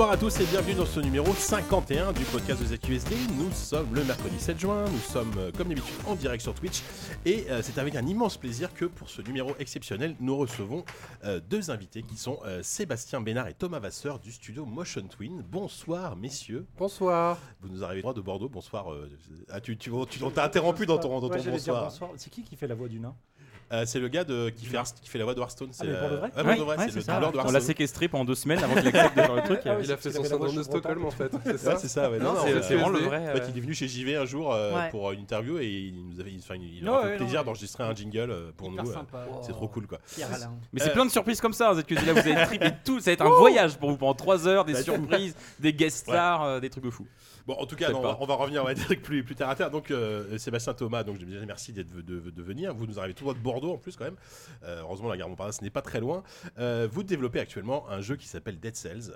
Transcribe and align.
Bonsoir 0.00 0.14
à 0.14 0.16
tous 0.16 0.40
et 0.40 0.46
bienvenue 0.46 0.72
dans 0.76 0.86
ce 0.86 0.98
numéro 0.98 1.30
51 1.30 2.14
du 2.14 2.24
podcast 2.24 2.62
de 2.62 2.74
ZQSD. 2.74 3.14
Nous 3.36 3.52
sommes 3.52 3.94
le 3.94 4.02
mercredi 4.02 4.38
7 4.40 4.58
juin, 4.58 4.86
nous 4.90 4.96
sommes 4.98 5.30
euh, 5.36 5.50
comme 5.54 5.68
d'habitude 5.68 5.94
en 6.06 6.14
direct 6.14 6.42
sur 6.42 6.54
Twitch 6.54 6.80
et 7.26 7.44
euh, 7.50 7.60
c'est 7.62 7.76
avec 7.76 7.94
un 7.96 8.06
immense 8.06 8.38
plaisir 8.38 8.72
que 8.72 8.86
pour 8.86 9.10
ce 9.10 9.20
numéro 9.20 9.52
exceptionnel, 9.58 10.16
nous 10.18 10.38
recevons 10.38 10.86
euh, 11.24 11.38
deux 11.50 11.70
invités 11.70 12.02
qui 12.02 12.16
sont 12.16 12.38
Sébastien 12.62 13.20
Bénard 13.20 13.48
et 13.48 13.52
Thomas 13.52 13.78
Vasseur 13.78 14.20
du 14.20 14.32
studio 14.32 14.64
Motion 14.64 15.02
Twin. 15.02 15.42
Bonsoir 15.46 16.16
messieurs, 16.16 16.64
Bonsoir. 16.78 17.36
vous 17.60 17.68
nous 17.68 17.84
arrivez 17.84 18.00
droit 18.00 18.14
de 18.14 18.22
Bordeaux, 18.22 18.48
bonsoir. 18.48 18.86
ah, 19.50 19.60
tu 19.60 19.76
tu, 19.76 19.90
tu- 20.08 20.24
on 20.24 20.30
t'a 20.30 20.44
interrompu 20.46 20.86
dans 20.86 20.96
ton, 20.96 21.20
dans 21.20 21.28
ton 21.28 21.34
Ouais, 21.34 21.42
j'allais 21.42 21.58
dire 21.58 21.74
bonsoir. 21.74 21.90
bonsoir. 21.90 22.10
C'est 22.16 22.30
qui 22.30 22.42
qui 22.42 22.56
fait 22.56 22.66
la 22.66 22.74
voix 22.74 22.88
du 22.88 23.00
nain? 23.00 23.14
Euh, 23.72 23.84
c'est 23.86 24.00
le 24.00 24.08
gars 24.08 24.24
de, 24.24 24.50
qui, 24.50 24.66
fait, 24.66 24.76
Hearth- 24.76 25.00
qui 25.00 25.08
fait 25.08 25.18
la 25.18 25.24
voix 25.24 25.34
de 25.34 25.40
Hearthstone. 25.40 25.68
c'est, 25.70 25.86
mais 25.86 25.92
pour 25.98 26.08
de 26.08 26.14
euh, 26.14 26.16
vrai 26.18 26.26
ouais, 26.26 26.32
pour 26.42 26.44
Ouais, 26.50 26.56
de 26.56 26.62
vrai, 26.62 26.76
ouais, 26.76 26.84
c'est 26.86 26.90
c'est 26.90 26.96
le 26.96 27.02
ça. 27.02 27.12
doubleur 27.20 27.32
de 27.44 27.48
On 27.48 27.52
l'a 27.52 27.60
séquestré 27.60 28.08
pendant 28.08 28.24
deux 28.24 28.34
semaines 28.34 28.58
avant 28.64 28.74
qu'il 28.74 28.88
accepte 28.88 29.16
de 29.16 29.22
faire 29.22 29.34
le 29.36 29.42
truc. 29.42 29.60
Ah 29.64 29.76
Il 29.82 29.92
a 29.92 29.96
fait 29.96 30.10
son 30.10 30.24
syndrome 30.24 30.56
de. 30.56 30.62
Stockholm 30.64 31.04
en 31.04 31.10
fait, 31.12 31.30
c'est 31.44 31.58
ça 31.58 31.76
c'est 31.76 31.88
ça, 31.88 32.06
euh, 32.06 32.18
vraiment 32.18 32.88
le 32.88 32.98
vrai. 32.98 33.30
En 33.30 33.36
fait, 33.36 33.44
il 33.50 33.58
est 33.58 33.60
venu 33.60 33.74
chez 33.74 33.86
JV 33.86 34.16
un 34.16 34.24
jour 34.24 34.52
euh, 34.52 34.88
pour 34.90 35.12
une 35.12 35.20
interview 35.20 35.58
et 35.58 35.66
il 35.68 36.04
nous 36.08 36.18
avait, 36.20 36.32
il 36.32 36.88
a 36.88 37.02
fait 37.02 37.16
plaisir 37.16 37.44
d'enregistrer 37.44 37.84
un 37.84 37.94
jingle 37.94 38.30
euh, 38.30 38.50
pour 38.56 38.70
nous. 38.72 38.78
euh. 38.78 38.94
C'est 39.42 39.52
trop 39.52 39.68
cool 39.68 39.86
quoi. 39.86 39.98
Mais 40.72 40.80
c'est 40.80 40.90
Euh, 40.90 40.92
plein 40.92 41.04
de 41.06 41.10
surprises 41.10 41.40
comme 41.40 41.52
ça, 41.52 41.72
ZQSD. 41.74 42.06
Là, 42.06 42.12
vous 42.12 42.18
allez 42.28 42.46
triper 42.46 42.70
tout. 42.84 42.98
Ça 43.00 43.10
va 43.10 43.12
être 43.12 43.22
un 43.26 43.30
voyage 43.38 43.76
pour 43.78 43.90
vous 43.90 43.96
pendant 43.96 44.14
3 44.14 44.48
heures, 44.48 44.64
des 44.64 44.72
Bah, 44.72 44.82
surprises, 44.82 45.34
des 45.60 45.72
guest 45.72 45.98
stars, 45.98 46.42
euh, 46.42 46.60
des 46.60 46.70
trucs 46.70 46.84
de 46.84 46.90
fou. 46.90 47.06
Bon, 47.50 47.56
en 47.58 47.66
tout 47.66 47.74
cas, 47.74 47.90
non, 47.90 48.16
on, 48.20 48.26
va, 48.26 48.34
revenir, 48.34 48.62
on 48.62 48.66
va 48.66 48.74
dire 48.74 48.86
plus, 49.02 49.24
plus 49.24 49.34
terre 49.34 49.48
à 49.48 49.56
terre. 49.56 49.72
Donc, 49.72 49.90
euh, 49.90 50.38
Sébastien 50.38 50.72
Thomas, 50.72 51.02
donc 51.02 51.18
je 51.18 51.24
disais 51.24 51.44
merci 51.46 51.72
de, 51.72 51.82
de 51.82 52.42
venir. 52.42 52.72
Vous 52.72 52.86
nous 52.86 53.00
arrivez 53.00 53.12
tout 53.12 53.24
droit 53.24 53.34
de 53.34 53.40
Bordeaux 53.40 53.72
en 53.72 53.76
plus 53.76 53.96
quand 53.96 54.04
même. 54.04 54.16
Euh, 54.62 54.82
heureusement, 54.82 55.08
la 55.08 55.16
gare 55.16 55.28
Montparnasse 55.28 55.60
n'est 55.60 55.68
pas 55.68 55.82
très 55.82 55.98
loin. 55.98 56.22
Euh, 56.60 56.86
vous 56.88 57.02
développez 57.02 57.40
actuellement 57.40 57.90
un 57.90 58.02
jeu 58.02 58.14
qui 58.14 58.28
s'appelle 58.28 58.60
Dead 58.60 58.76
Cells. 58.76 59.12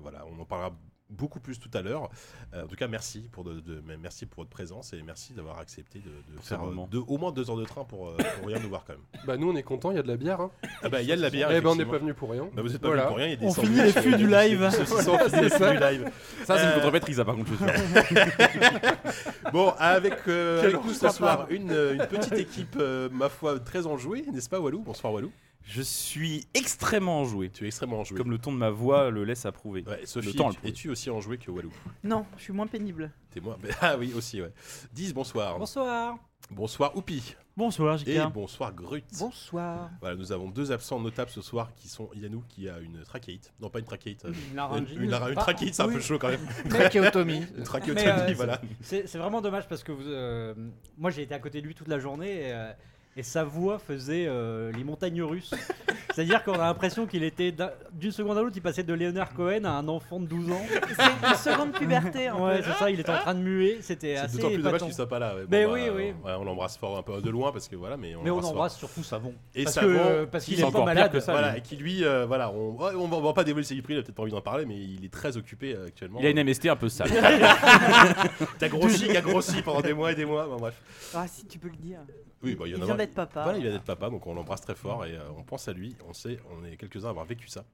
Voilà, 0.00 0.24
on 0.26 0.40
en 0.40 0.46
parlera 0.46 0.72
beaucoup 1.10 1.38
plus 1.40 1.58
tout 1.60 1.70
à 1.74 1.82
l'heure. 1.82 2.08
Euh, 2.54 2.64
en 2.64 2.66
tout 2.66 2.76
cas, 2.76 2.88
merci 2.88 3.28
pour 3.30 3.44
de, 3.44 3.60
de- 3.60 3.82
merci 4.00 4.26
pour 4.26 4.42
votre 4.42 4.50
présence 4.50 4.92
et 4.92 5.02
merci 5.02 5.32
d'avoir 5.32 5.58
accepté 5.58 5.98
de, 6.00 6.04
de 6.08 6.38
C'est 6.40 6.50
faire 6.56 6.64
euh, 6.64 6.74
au 7.06 7.18
moins 7.18 7.30
deux 7.32 7.50
heures 7.50 7.56
de 7.56 7.64
train 7.64 7.84
pour, 7.84 8.08
euh, 8.08 8.16
pour 8.38 8.46
venir 8.46 8.60
nous 8.60 8.68
voir 8.68 8.84
quand 8.86 8.94
même. 8.94 9.02
Bah 9.26 9.36
nous 9.36 9.50
on 9.50 9.54
est 9.56 9.62
contents, 9.62 9.90
il 9.90 9.96
y 9.96 10.00
a 10.00 10.02
de 10.02 10.08
la 10.08 10.16
bière. 10.16 10.40
Hein. 10.40 10.50
Ah 10.82 10.88
bah, 10.88 11.02
il 11.02 11.08
y 11.08 11.12
a 11.12 11.16
de 11.16 11.20
la 11.22 11.30
bière. 11.30 11.50
eh 11.52 11.60
ben 11.60 11.68
on 11.70 11.76
n'est 11.76 11.84
pas 11.84 11.98
venu 11.98 12.14
pour 12.14 12.30
rien. 12.30 12.48
Bah, 12.54 12.62
vous 12.62 12.74
êtes 12.74 12.80
pas 12.80 12.88
Voilà. 12.88 13.02
venu 13.04 13.08
pour 13.10 13.16
rien, 13.18 13.26
il 13.26 13.30
y 13.30 13.34
a 13.34 13.36
des 13.36 13.46
On 13.46 13.52
finit 13.54 13.82
les 13.82 13.92
flux 13.92 14.16
du 14.16 14.26
live. 14.28 14.70
finit 14.70 15.42
les 15.42 15.50
flux 15.50 15.70
du 15.70 15.78
live. 15.80 16.10
Ça, 16.44 16.58
c'est 16.58 16.66
une 16.66 16.74
contre-maîtrise, 16.74 17.16
ça, 17.16 17.24
par 17.24 17.36
contre, 17.36 17.50
je 17.50 17.56
suis 17.56 17.64
sûr. 18.14 19.52
Bon, 19.52 19.72
avec, 19.78 20.14
euh, 20.28 20.60
Quel 20.62 20.74
avec 20.74 20.84
nous 20.86 20.92
ce 20.94 21.08
soir, 21.10 21.46
une, 21.50 21.70
une 21.70 22.06
petite 22.06 22.32
équipe, 22.34 22.76
euh, 22.78 23.08
ma 23.12 23.28
foi, 23.28 23.58
très 23.60 23.86
enjouée, 23.86 24.24
n'est-ce 24.32 24.48
pas, 24.48 24.58
Walou? 24.60 24.80
Bonsoir, 24.82 25.12
Walou. 25.12 25.30
Je 25.64 25.80
suis 25.82 26.46
extrêmement 26.54 27.20
enjoué. 27.20 27.48
Tu 27.50 27.64
es 27.64 27.68
extrêmement 27.68 28.00
enjoué. 28.00 28.18
Comme 28.18 28.30
le 28.30 28.38
ton 28.38 28.52
de 28.52 28.58
ma 28.58 28.70
voix 28.70 29.10
le 29.10 29.24
laisse 29.24 29.46
approuver. 29.46 29.82
Ouais, 29.86 30.04
Sophie, 30.04 30.28
le 30.28 30.34
temps 30.34 30.50
le 30.50 30.68
es-tu- 30.68 30.90
aussi 30.90 31.08
enjoué 31.10 31.38
que 31.38 31.50
Walou? 31.50 31.72
Non, 32.02 32.26
je 32.36 32.42
suis 32.42 32.52
moins 32.52 32.66
pénible. 32.66 33.10
T'es 33.30 33.40
moi 33.40 33.58
Ah 33.80 33.96
oui, 33.98 34.12
aussi, 34.14 34.42
ouais. 34.42 34.52
10, 34.92 35.14
bonsoir. 35.14 35.58
Bonsoir. 35.58 36.16
Bonsoir, 36.50 36.94
Oupi. 36.94 37.34
Bonsoir, 37.56 37.94
Et 38.06 38.16
JK. 38.16 38.32
bonsoir, 38.32 38.74
Grut. 38.74 39.04
Bonsoir. 39.18 39.88
Voilà, 40.00 40.16
nous 40.16 40.32
avons 40.32 40.50
deux 40.50 40.72
absents 40.72 41.00
notables 41.00 41.30
ce 41.30 41.40
soir 41.40 41.72
qui 41.74 41.88
sont 41.88 42.10
Yanou 42.14 42.42
qui 42.48 42.68
a 42.68 42.78
une 42.80 43.02
trachéite. 43.04 43.52
Non, 43.60 43.70
pas 43.70 43.78
une 43.78 43.84
trachéite. 43.86 44.24
euh, 44.26 44.32
Une 44.32 44.50
Une, 44.50 44.56
laryngite. 44.56 44.96
une, 44.96 45.02
une 45.04 45.34
trachéite, 45.36 45.74
c'est 45.74 45.82
un 45.82 45.86
oui. 45.88 45.94
peu 45.94 46.00
chaud 46.00 46.18
quand 46.18 46.28
même. 46.28 46.46
Trachéotomie. 46.68 47.44
Une 47.56 47.62
trachéotomie, 47.64 48.06
euh, 48.06 48.34
voilà. 48.36 48.60
C'est 48.82 49.06
c'est 49.06 49.18
vraiment 49.18 49.40
dommage 49.40 49.66
parce 49.68 49.82
que 49.84 49.92
vous, 49.92 50.02
euh, 50.06 50.52
moi 50.98 51.10
j'ai 51.10 51.22
été 51.22 51.32
à 51.34 51.38
côté 51.38 51.62
de 51.62 51.66
lui 51.66 51.74
toute 51.74 51.88
la 51.88 51.98
journée 52.00 52.48
et, 52.48 52.52
euh, 52.52 52.72
et 53.16 53.22
sa 53.22 53.44
voix 53.44 53.78
faisait 53.78 54.26
euh, 54.26 54.72
les 54.72 54.84
montagnes 54.84 55.22
russes. 55.22 55.54
C'est-à-dire 56.14 56.44
qu'on 56.44 56.52
a 56.54 56.58
l'impression 56.58 57.06
qu'il 57.06 57.24
était 57.24 57.50
d'un- 57.50 57.72
d'une 57.92 58.12
seconde 58.12 58.38
à 58.38 58.42
l'autre, 58.42 58.54
il 58.56 58.62
passait 58.62 58.84
de 58.84 58.94
Leonard 58.94 59.34
Cohen 59.34 59.64
à 59.64 59.70
un 59.70 59.88
enfant 59.88 60.20
de 60.20 60.26
12 60.26 60.50
ans. 60.52 60.62
C'est 60.70 61.28
une 61.28 61.34
seconde 61.34 61.72
puberté 61.72 62.28
un 62.28 62.36
Ouais, 62.38 62.60
c'est 62.62 62.72
ça, 62.74 62.88
il 62.90 63.00
était 63.00 63.10
en 63.10 63.18
train 63.18 63.34
de 63.34 63.40
muer, 63.40 63.78
c'était 63.80 64.14
C'est 64.14 64.20
assez 64.22 64.36
d'autant 64.36 64.48
plus 64.54 64.62
dommage 64.62 64.80
qu'il 64.82 64.94
soit 64.94 65.08
pas 65.08 65.18
là. 65.18 65.34
ouais. 65.34 65.42
Bon, 65.42 65.48
Mais 65.50 65.66
bah, 65.66 65.72
oui, 65.72 65.80
oui. 65.92 66.04
ouais, 66.24 66.32
on 66.38 66.44
l'embrasse 66.44 66.76
fort 66.76 66.96
un 66.98 67.02
peu 67.02 67.20
de 67.20 67.30
loin 67.30 67.50
parce 67.50 67.66
que 67.66 67.74
voilà, 67.74 67.96
mais 67.96 68.14
on 68.14 68.22
Mais 68.22 68.30
on 68.30 68.40
fort. 68.40 68.70
surtout 68.70 69.02
Savon. 69.02 69.34
Et 69.56 69.64
parce 69.64 69.74
Savon, 69.74 69.88
que- 69.88 70.24
parce 70.26 70.44
qu'il 70.44 70.54
c'est 70.56 70.62
est 70.62 70.66
pas 70.66 70.70
pire 70.70 70.84
malade. 70.84 71.10
que 71.12 71.18
ça. 71.20 71.32
Voilà, 71.32 71.56
et 71.56 71.62
qui 71.62 71.74
lui, 71.76 72.04
euh, 72.04 72.26
voilà, 72.26 72.52
on, 72.52 72.72
ouais, 72.80 72.92
on 72.96 73.08
va, 73.08 73.16
on 73.16 73.20
va 73.22 73.32
pas 73.32 73.42
dévoiler 73.44 73.66
ses 73.66 73.80
prix, 73.82 73.94
il 73.94 73.98
a 73.98 74.02
peut-être 74.02 74.14
pas 74.14 74.22
envie 74.22 74.30
d'en 74.32 74.40
parler, 74.40 74.66
mais 74.66 74.76
il 74.76 75.04
est 75.04 75.12
très 75.12 75.36
occupé 75.36 75.74
euh, 75.74 75.86
actuellement. 75.88 76.20
Il 76.20 76.26
a 76.26 76.30
une 76.30 76.44
MST 76.44 76.66
un 76.68 76.76
peu 76.76 76.88
sale. 76.88 77.10
T'as 78.58 78.68
grossi, 78.68 79.08
qui 79.08 79.16
a 79.16 79.20
grossi 79.20 79.62
pendant 79.62 79.80
des 79.80 79.94
mois 79.94 80.12
et 80.12 80.14
des 80.14 80.24
mois, 80.24 80.46
bon, 80.46 80.56
bref. 80.58 80.74
Ah 81.14 81.26
si 81.26 81.44
tu 81.46 81.58
peux 81.58 81.68
le 81.68 81.76
dire. 81.76 81.98
Oui, 82.44 82.54
bah, 82.54 82.64
il 82.66 82.72
y 82.72 82.74
en 82.74 82.78
Il 82.78 82.82
a 82.82 82.86
vient 82.86 82.94
d'être 82.96 83.14
papa. 83.14 83.42
Voilà, 83.42 83.58
il 83.58 83.62
vient 83.62 83.72
d'être 83.72 83.84
papa, 83.84 84.10
donc 84.10 84.26
on 84.26 84.34
l'embrasse 84.34 84.60
très 84.60 84.74
fort 84.74 85.04
et 85.04 85.16
euh, 85.16 85.22
on 85.36 85.42
pense 85.42 85.66
à 85.68 85.72
lui. 85.72 85.96
On 86.08 86.12
sait, 86.12 86.38
on 86.50 86.64
est 86.64 86.76
quelques-uns 86.76 87.08
à 87.08 87.10
avoir 87.10 87.24
vécu 87.24 87.48
ça. 87.48 87.64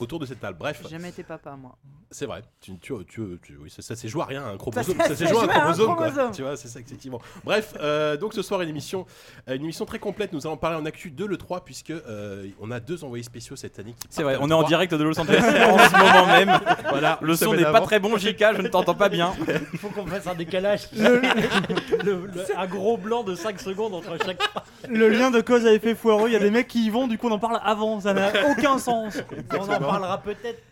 Autour 0.00 0.18
de 0.18 0.26
cette 0.26 0.40
table. 0.40 0.56
Bref, 0.58 0.80
J'ai 0.82 0.88
jamais 0.88 1.10
été 1.10 1.22
papa 1.22 1.54
moi. 1.56 1.76
c'est 2.10 2.26
vrai. 2.26 2.42
Tu, 2.60 2.76
tu, 2.80 2.92
tu, 3.08 3.22
tu- 3.40 3.56
oui, 3.62 3.70
ça, 3.70 3.80
ça 3.80 3.94
s'est 3.94 4.08
joué 4.08 4.22
à 4.22 4.24
rien, 4.24 4.44
un 4.44 4.56
chromosome. 4.56 4.96
Ça 4.98 5.08
Ça 5.10 5.14
s'est 5.14 5.28
joué 5.28 5.38
à 5.38 5.42
un 5.42 5.46
chromosome, 5.46 5.94
quoi. 5.94 6.10
Tu 6.34 6.42
vois, 6.42 6.56
c'est 6.56 6.66
ça, 6.66 6.80
effectivement. 6.80 7.20
Bref, 7.44 7.74
euh, 7.80 8.16
donc 8.16 8.34
ce 8.34 8.42
soir, 8.42 8.60
une 8.62 8.68
émission, 8.70 9.06
euh, 9.48 9.54
une 9.54 9.62
émission 9.62 9.84
très 9.84 10.00
complète. 10.00 10.32
Nous 10.32 10.48
allons 10.48 10.56
parler 10.56 10.78
en 10.78 10.84
actu 10.84 11.12
de 11.12 11.24
l'E3, 11.24 11.62
puisque 11.64 11.90
euh, 11.90 12.48
on 12.60 12.72
a 12.72 12.80
deux 12.80 13.04
envoyés 13.04 13.22
spéciaux 13.22 13.54
cette 13.54 13.78
année. 13.78 13.92
qui 13.92 14.08
C'est 14.10 14.24
vrai, 14.24 14.36
on 14.40 14.50
est 14.50 14.52
en 14.52 14.62
l'E3. 14.62 14.66
direct 14.66 14.94
de 14.94 15.04
Los 15.04 15.20
Angeles 15.20 15.38
en 15.70 15.78
ce 15.78 15.92
moment 15.96 16.26
même. 16.26 16.60
Voilà, 16.90 17.18
Le 17.22 17.36
son 17.36 17.54
n'est 17.54 17.62
pas 17.62 17.80
très 17.82 18.00
bon, 18.00 18.16
JK, 18.18 18.44
je 18.56 18.62
ne 18.62 18.68
t'entends 18.68 18.96
pas 18.96 19.08
bien. 19.08 19.32
Il 19.72 19.78
faut 19.78 19.90
qu'on 19.90 20.06
fasse 20.06 20.26
un 20.26 20.34
décalage. 20.34 20.88
Le- 20.92 21.20
le- 22.04 22.30
un 22.58 22.66
gros 22.66 22.96
blanc 22.96 23.22
de 23.22 23.36
5 23.36 23.60
secondes 23.60 23.94
entre 23.94 24.16
chaque. 24.24 24.40
Le 24.88 25.08
lien 25.08 25.30
de 25.30 25.40
cause 25.40 25.66
à 25.66 25.72
effet 25.72 25.94
foireux, 25.94 26.28
il 26.28 26.32
y 26.32 26.36
a 26.36 26.40
des 26.40 26.50
mecs 26.50 26.66
qui 26.68 26.84
y 26.86 26.90
vont, 26.90 27.06
du 27.06 27.16
coup 27.16 27.28
on 27.28 27.32
en 27.32 27.38
parle 27.38 27.60
avant, 27.62 28.00
ça 28.00 28.12
n'a 28.12 28.32
aucun 28.50 28.78
sens. 28.78 29.18
On 29.58 29.70
en 29.76 29.88
parlera 29.88 30.18
peut-être 30.22 30.62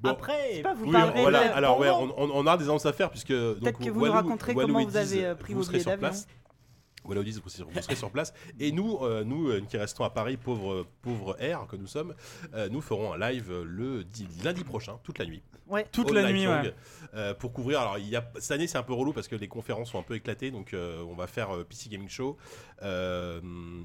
Bon. 0.00 0.10
après. 0.10 0.60
Pas 0.62 0.74
vous 0.74 0.84
Oui, 0.86 0.92
parlerez 0.92 1.22
voilà. 1.22 1.48
de- 1.48 1.52
Alors 1.54 1.78
ouais, 1.78 1.88
pendant. 1.88 2.14
on, 2.18 2.30
on- 2.30 2.44
on 2.44 2.46
a 2.46 2.56
des 2.58 2.64
annonces 2.64 2.84
à 2.86 2.92
faire 2.92 3.10
puisque 3.10 3.28
Peut-être 3.28 3.78
que 3.78 3.88
vous 3.90 4.00
Walou- 4.00 4.06
nous 4.06 4.12
raconterez 4.12 4.52
Walou 4.52 4.66
comment 4.68 4.80
et 4.80 4.84
vous 4.86 4.96
avez 4.96 5.24
euh, 5.24 5.34
pris 5.34 5.54
vous 5.54 5.62
vos 5.62 5.68
billets 5.70 5.80
sur 5.82 5.90
d'avion. 5.92 6.08
vous, 6.08 7.48
serez- 7.50 7.64
vous 7.64 7.82
serez 7.82 7.96
sur 7.96 8.10
place. 8.10 8.32
Et 8.60 8.72
nous, 8.72 8.98
euh, 9.02 9.24
nous 9.24 9.48
euh, 9.48 9.60
qui 9.68 9.76
restons 9.76 10.04
à 10.04 10.10
Paris, 10.10 10.36
pauvres 10.36 10.86
pauvres 11.02 11.36
R 11.40 11.66
que 11.66 11.76
nous 11.76 11.86
sommes, 11.86 12.14
euh, 12.54 12.68
nous 12.70 12.80
ferons 12.80 13.12
un 13.14 13.18
live 13.18 13.50
le 13.62 14.04
di- 14.04 14.28
lundi 14.42 14.64
prochain, 14.64 14.98
toute 15.04 15.18
la 15.18 15.26
nuit. 15.26 15.42
Ouais. 15.68 15.86
Toute 15.90 16.10
la 16.10 16.30
nuit, 16.30 16.44
long, 16.44 16.50
ouais. 16.62 16.74
euh, 17.14 17.32
pour 17.34 17.52
couvrir. 17.54 17.80
Alors, 17.80 17.96
il 17.98 18.08
y 18.08 18.16
a, 18.16 18.30
cette 18.38 18.50
année, 18.52 18.66
c'est 18.66 18.76
un 18.78 18.82
peu 18.82 18.92
relou 18.92 19.14
parce 19.14 19.28
que 19.28 19.36
les 19.36 19.48
conférences 19.48 19.90
sont 19.90 19.98
un 19.98 20.02
peu 20.02 20.14
éclatées. 20.14 20.50
Donc, 20.50 20.74
euh, 20.74 21.02
on 21.08 21.14
va 21.14 21.26
faire 21.26 21.54
euh, 21.56 21.64
PC 21.64 21.88
Gaming 21.88 22.08
Show, 22.10 22.36
euh, 22.82 23.40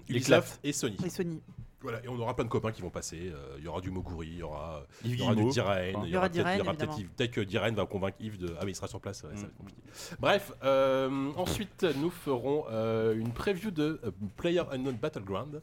Ubisoft 0.09 0.59
et 0.63 0.73
Sony. 0.73 0.97
Et 1.05 1.09
Sony. 1.09 1.41
Voilà, 1.81 2.03
et 2.03 2.09
on 2.09 2.19
aura 2.19 2.35
plein 2.35 2.43
de 2.43 2.49
copains 2.49 2.71
qui 2.73 2.81
vont 2.81 2.89
passer. 2.89 3.31
Euh, 3.33 3.55
Il 3.57 3.63
y 3.63 3.67
aura 3.67 3.79
du 3.79 3.89
Moguri, 3.89 4.27
il 4.27 4.37
y 4.39 4.43
aura, 4.43 4.83
il 5.03 5.11
Yves 5.11 5.19
y 5.19 5.23
aura 5.23 5.35
du. 5.35 5.45
Diren, 5.49 5.95
Enfin, 5.95 6.05
il 6.05 6.11
y 6.11 6.17
aura 6.17 6.27
aura 6.27 6.29
peut-être 7.15 7.31
que 7.31 7.41
Diren 7.41 7.73
va 7.75 7.85
convaincre 7.85 8.17
Yves 8.19 8.37
de. 8.37 8.53
Ah 8.59 8.63
oui, 8.65 8.71
il 8.71 8.75
sera 8.75 8.87
sur 8.87 8.99
place, 8.99 9.23
ouais, 9.23 9.29
ça 9.35 9.41
va 9.41 9.43
Mm. 9.43 9.45
être 9.45 9.57
compliqué. 9.57 9.81
Bref, 10.19 10.51
euh, 10.63 11.31
ensuite, 11.37 11.85
nous 12.01 12.09
ferons 12.09 12.65
euh, 12.69 13.15
une 13.15 13.31
preview 13.31 13.71
de 13.71 14.01
euh, 14.03 14.11
Player 14.35 14.63
Unknown 14.71 14.95
Battleground. 14.95 15.61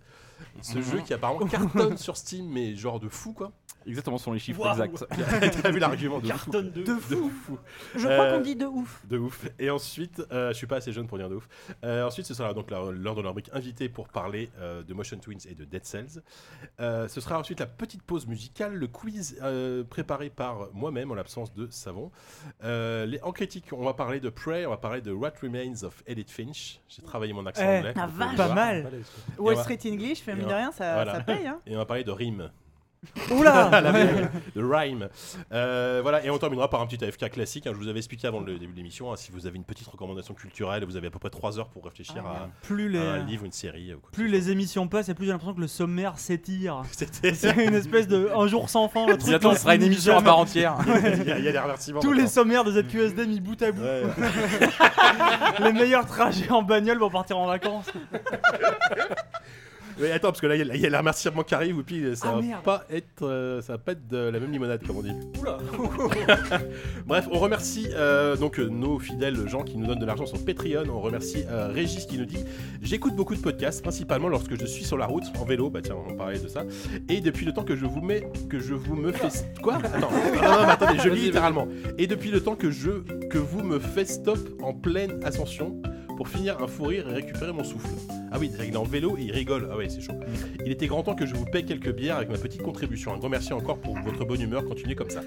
Ce 0.63 0.79
Mhm. 0.79 0.83
jeu 0.85 1.01
qui 1.01 1.13
apparemment 1.15 1.47
cartonne 1.47 1.97
sur 1.99 2.17
Steam, 2.17 2.47
mais 2.49 2.75
genre 2.77 3.01
de 3.01 3.09
fou 3.09 3.33
quoi. 3.33 3.53
Exactement, 3.87 4.19
ce 4.19 4.25
sont 4.25 4.33
les 4.33 4.39
chiffres 4.39 4.61
Waouh. 4.61 4.83
exacts. 4.83 5.07
T'as 5.63 5.71
vu 5.71 5.79
l'argument 5.79 6.19
de 6.19 6.25
fou 6.27 6.29
Cartonne 6.29 6.71
de, 6.73 6.83
De 6.83 6.95
fou. 6.95 7.31
fou. 7.31 7.59
Je 7.95 8.01
crois 8.01 8.11
Euh, 8.13 8.37
qu'on 8.39 8.43
dit 8.43 8.57
de 8.57 8.67
ouf. 8.67 9.03
De 9.07 9.17
ouf. 9.19 9.47
Et 9.59 9.71
ensuite, 9.71 10.23
euh, 10.33 10.49
je 10.49 10.55
suis 10.55 10.67
pas 10.67 10.77
assez 10.77 10.93
jeune 10.93 11.07
pour 11.07 11.19
dire 11.19 11.29
de 11.29 11.37
ouf. 11.37 11.49
Euh, 11.85 12.05
ensuite, 12.07 12.27
ce 12.27 12.35
sera 12.35 12.53
donc 12.55 12.71
la- 12.71 12.91
l'heure 12.91 13.15
de 13.15 13.23
la 13.23 13.29
rubrique 13.29 13.51
invité 13.53 13.89
pour 13.89 14.09
parler 14.09 14.51
euh, 14.59 14.83
de 14.83 14.93
Motion 14.95 15.19
Twins 15.19 15.39
et 15.49 15.55
de 15.55 15.65
Dead 15.65 15.85
Cells. 15.85 16.23
Euh, 16.81 17.07
ce 17.09 17.21
sera 17.21 17.39
ensuite 17.39 17.61
la 17.61 17.67
petite 17.67 18.03
pause 18.03 18.27
musicale, 18.27 18.75
le 18.75 18.87
quiz 18.89 19.39
euh, 19.43 19.85
préparé 19.85 20.31
par 20.31 20.69
moi-même 20.73 21.11
en 21.11 21.15
l'absence 21.15 21.55
de 21.55 21.69
Savon. 21.71 22.11
Euh, 22.65 23.07
les, 23.07 23.21
en 23.23 23.33
critique, 23.33 23.67
on 23.73 23.85
va 23.85 23.95
parler 23.95 24.21
de 24.21 24.29
Prey, 24.29 24.67
on 24.67 24.71
va 24.71 24.77
parler 24.79 25.01
de 25.01 25.13
What 25.13 25.33
Remains 25.43 25.83
of 25.85 26.03
Edith 26.07 26.31
Finch. 26.31 26.81
J'ai 26.89 27.03
travaillé 27.03 27.33
mon 27.33 27.47
accent 27.47 27.63
Eh, 27.63 27.79
anglais. 27.79 27.93
la 27.95 28.03
comme 28.03 28.11
vous 28.11 28.13
pouvez 28.13 28.25
vache. 28.25 28.33
le 28.33 28.37
Pas 28.37 28.45
voir. 28.47 28.55
mal. 28.57 28.93
Wall 29.39 29.57
Street 29.59 29.79
English, 29.87 30.27
et 30.27 30.35
mine 30.35 30.47
de 30.49 30.53
rien, 30.53 30.73
ça, 30.73 30.95
voilà. 30.95 31.15
ça 31.15 31.21
paye. 31.21 31.47
Hein. 31.47 31.61
Et 31.67 31.75
on 31.75 31.79
va 31.79 31.87
parler 31.87 32.05
de 32.05 32.11
rime. 32.11 32.51
Oula 33.31 33.69
La 33.81 33.93
blague, 33.93 34.31
de 34.55 34.63
rhyme. 34.65 35.09
Euh, 35.53 36.01
voilà, 36.03 36.25
et 36.25 36.31
on 36.31 36.39
terminera 36.39 36.69
par 36.69 36.81
un 36.81 36.87
petit 36.87 37.05
AFK 37.05 37.31
classique. 37.31 37.67
hein. 37.67 37.71
je 37.73 37.79
vous 37.79 37.89
avais 37.89 37.99
expliqué 37.99 38.27
avant 38.27 38.41
le 38.41 38.59
début 38.59 38.73
de 38.73 38.77
l'émission. 38.77 39.13
hein, 39.13 39.17
si 39.17 39.31
vous 39.33 39.47
avez 39.47 39.57
une 39.57 39.65
petite 39.65 39.87
recommandation 39.87 40.35
culturelle, 40.35 40.85
vous 40.85 40.97
avez 40.97 41.07
à 41.07 41.11
peu 41.11 41.19
près 41.19 41.31
3 41.31 41.59
heures 41.59 41.69
pour 41.69 41.85
réfléchir 41.85 42.23
Ah, 42.27 42.45
à, 42.45 42.49
Plus 42.63 42.97
à 42.99 43.13
un 43.15 43.19
livre, 43.25 43.45
une 43.45 43.53
série. 43.53 43.95
ou 43.95 43.99
quoi 44.01 44.11
que 44.11 44.17
plus 44.17 44.27
ce 44.29 44.33
les 44.33 44.51
émissions 44.51 44.89
passent 44.89 45.09
et 45.09 45.15
plus 45.15 45.27
j'ai 45.27 45.33
l'impression 45.33 45.55
que 45.55 45.61
le 45.61 45.69
sommaire 45.69 46.19
s'étire. 46.19 46.83
soit. 46.93 47.07
C'était- 47.07 47.35
C'est 47.35 47.65
une 47.65 47.75
espèce 47.75 48.09
de 48.09 48.31
un 48.35 48.47
jour 48.49 48.69
sans 48.69 48.89
fin. 48.89 49.07
Le 49.07 49.17
truc 49.17 49.35
Attends, 49.35 49.51
on 49.51 49.55
ce 49.55 49.61
sera 49.61 49.75
une 49.77 49.83
émission 49.83 50.17
à 50.17 50.23
part 50.23 50.39
entière. 50.39 50.77
il, 50.87 51.29
y 51.29 51.33
a, 51.33 51.39
il 51.39 51.45
y 51.45 51.49
a 51.49 51.53
des 51.53 51.59
remerciements. 51.59 52.01
Tous 52.01 52.13
les 52.13 52.23
maintenant. 52.23 52.31
sommaires 52.35 52.65
de 52.65 52.73
ZQSD 52.83 53.27
mis 53.27 53.41
bout 53.41 53.61
à 53.63 53.73
bout. 53.73 53.83
Ouais. 53.83 54.03
Les 55.61 55.73
meilleurs 55.73 56.07
trajets 56.07 56.51
en 56.51 56.63
bagnole 56.63 56.99
pour 56.99 57.11
partir 57.11 57.39
en 57.39 57.47
vacances. 57.47 57.87
Mais 59.99 60.11
attends, 60.13 60.29
parce 60.29 60.41
que 60.41 60.47
là, 60.47 60.57
il 60.57 60.67
y 60.67 60.71
a- 60.85 60.87
a 60.87 60.91
les 60.91 60.97
remerciements 60.97 61.43
qui 61.43 61.55
arrivent, 61.55 61.79
et 61.81 61.83
puis 61.83 62.17
ça, 62.17 62.29
Ah, 62.31 62.35
va 62.37 62.43
merde. 62.43 62.63
pas 62.63 62.85
être, 62.91 63.23
euh, 63.23 63.63
ça 63.63 63.75
va 63.75 63.79
pas 63.79 63.93
être 63.93 64.07
de 64.09 64.17
la 64.17 64.39
même 64.41 64.53
limonade, 64.53 64.83
comme 64.87 64.99
on 64.99 65.03
dit. 65.03 65.13
Bref, 67.07 67.29
on 67.31 67.39
remercie 67.39 67.89
euh, 67.95 68.37
donc 68.37 68.59
euh, 68.59 68.69
nos 68.69 68.99
fidèles 68.99 69.49
gens 69.49 69.63
qui 69.63 69.77
nous 69.77 69.87
donnent 69.87 69.99
de 69.99 70.07
l'argent 70.07 70.27
sur 70.27 70.45
Patreon. 70.45 70.85
On 70.91 71.01
remercie 71.01 71.45
euh, 71.49 71.69
Régis 71.73 72.07
qui 72.07 72.19
nous 72.19 72.25
dit 72.25 72.45
J'écoute 72.83 73.15
beaucoup 73.15 73.35
de 73.35 73.41
podcasts, 73.41 73.83
principalement 73.83 74.29
lorsque 74.29 74.59
je 74.59 74.67
suis 74.67 74.85
sur 74.85 74.99
la 74.99 75.07
route, 75.07 75.25
en 75.41 75.45
vélo. 75.45 75.71
Bah 75.71 75.81
tiens, 75.83 75.97
on 76.09 76.15
parlait 76.15 76.39
de 76.39 76.49
ça. 76.49 76.65
Et 77.09 77.21
depuis 77.21 77.47
le 77.47 77.53
temps 77.53 77.65
que 77.65 77.77
je 77.77 77.87
vous 77.87 78.01
mets, 78.01 78.29
que 78.51 78.59
je 78.59 78.75
vous 78.75 78.97
me 78.97 79.13
fais. 79.13 79.29
Quoi? 79.63 79.77
Attends, 79.77 79.99
non, 80.01 80.11
non, 80.11 80.67
mais 80.67 80.73
attendez, 80.73 80.99
je 81.03 81.09
lis 81.09 81.23
littéralement. 81.23 81.69
Et 81.99 82.07
depuis 82.07 82.31
le 82.31 82.41
temps 82.43 82.55
que 82.57 82.71
je, 82.71 82.91
que 83.31 83.39
vous 83.39 83.63
me 83.63 83.79
faites 83.79 84.09
stop 84.09 84.39
en 84.63 84.73
pleine 84.75 85.21
ascension 85.25 85.81
pour 86.17 86.29
finir 86.29 86.61
un 86.63 86.67
fou 86.67 86.85
rire 86.85 87.09
et 87.09 87.15
récupérer 87.15 87.53
mon 87.53 87.65
souffle. 87.65 87.89
Ah 88.33 88.39
oui, 88.39 88.51
il 88.67 88.73
est 88.75 88.77
en 88.77 88.83
vélo 88.85 89.17
et 89.19 89.23
il 89.23 89.33
rigole. 89.33 89.69
Ah 89.73 89.77
ouais, 89.77 89.89
c'est 89.89 90.01
chaud. 90.01 90.13
Il 90.65 90.73
était 90.73 90.87
grand 90.87 91.03
temps 91.03 91.15
que 91.15 91.27
je 91.27 91.35
vous 91.35 91.45
paie 91.45 91.63
quelques 91.65 91.95
bières 91.95 92.17
avec 92.17 92.29
ma 92.31 92.39
petite 92.39 92.63
contribution. 92.63 93.13
Un 93.15 93.19
grand 93.19 93.29
merci 93.29 93.53
encore 93.53 93.79
pour 93.79 93.97
votre 94.01 94.25
bonne 94.25 94.41
humeur. 94.41 94.65
Continuez 94.65 94.95
comme 94.95 95.11
ça. 95.11 95.21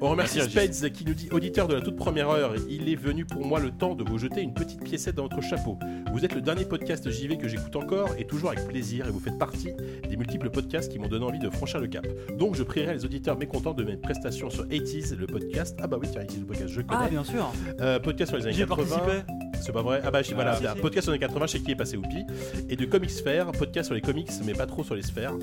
On 0.00 0.08
remercie 0.10 0.38
Merci, 0.38 0.52
Spades 0.52 0.92
qui 0.92 1.04
nous 1.04 1.14
dit 1.14 1.28
auditeur 1.30 1.68
de 1.68 1.74
la 1.74 1.80
toute 1.80 1.96
première 1.96 2.30
heure. 2.30 2.54
Il 2.68 2.88
est 2.88 2.96
venu 2.96 3.24
pour 3.24 3.44
moi 3.44 3.60
le 3.60 3.70
temps 3.70 3.94
de 3.94 4.02
vous 4.04 4.18
jeter 4.18 4.40
une 4.40 4.54
petite 4.54 4.82
piécette 4.82 5.16
dans 5.16 5.24
votre 5.24 5.42
chapeau. 5.42 5.78
Vous 6.12 6.24
êtes 6.24 6.34
le 6.34 6.40
dernier 6.40 6.64
podcast 6.64 7.10
JV 7.10 7.36
que 7.36 7.48
j'écoute 7.48 7.76
encore 7.76 8.10
et 8.18 8.24
toujours 8.24 8.50
avec 8.50 8.66
plaisir. 8.66 9.06
Et 9.06 9.10
vous 9.10 9.20
faites 9.20 9.38
partie 9.38 9.72
des 10.08 10.16
multiples 10.16 10.50
podcasts 10.50 10.90
qui 10.90 10.98
m'ont 10.98 11.08
donné 11.08 11.24
envie 11.26 11.38
de 11.38 11.50
franchir 11.50 11.80
le 11.80 11.88
cap. 11.88 12.06
Donc 12.38 12.54
je 12.54 12.62
prierai 12.62 12.94
les 12.94 13.04
auditeurs 13.04 13.36
mécontents 13.38 13.74
de 13.74 13.84
mes 13.84 13.96
prestations 13.96 14.50
sur 14.50 14.64
80s, 14.66 15.14
le 15.16 15.26
podcast. 15.26 15.78
Ah 15.82 15.86
bah 15.86 15.98
oui, 16.00 16.08
tiens, 16.10 16.22
80s, 16.22 16.40
le 16.40 16.46
podcast, 16.46 16.68
je 16.72 16.80
connais. 16.80 17.00
Ah, 17.04 17.08
bien 17.08 17.24
sûr. 17.24 17.52
Euh, 17.80 17.98
podcast 17.98 18.30
sur 18.30 18.38
les 18.38 18.44
années 18.44 18.54
J'y 18.54 18.62
ai 18.62 18.66
80. 18.66 18.96
participé. 18.96 19.32
C'est 19.60 19.72
pas 19.72 19.82
vrai 19.82 20.00
Ah 20.04 20.10
bah 20.12 20.22
sais 20.28 20.34
voilà, 20.34 20.56
si, 20.56 20.64
si. 20.64 20.80
podcast 20.80 21.04
sur 21.04 21.12
les 21.12 21.18
80 21.18 21.46
chez 21.46 21.60
qui 21.60 21.72
est 21.72 21.76
passé 21.76 21.96
Oupi 21.96 22.24
et 22.68 22.76
de 22.76 22.84
Comic 22.84 23.10
Sphere, 23.10 23.52
podcast 23.52 23.86
sur 23.86 23.94
les 23.94 24.00
comics 24.00 24.30
mais 24.44 24.52
pas 24.52 24.66
trop 24.66 24.84
sur 24.84 24.94
les 24.94 25.02
sphères. 25.02 25.34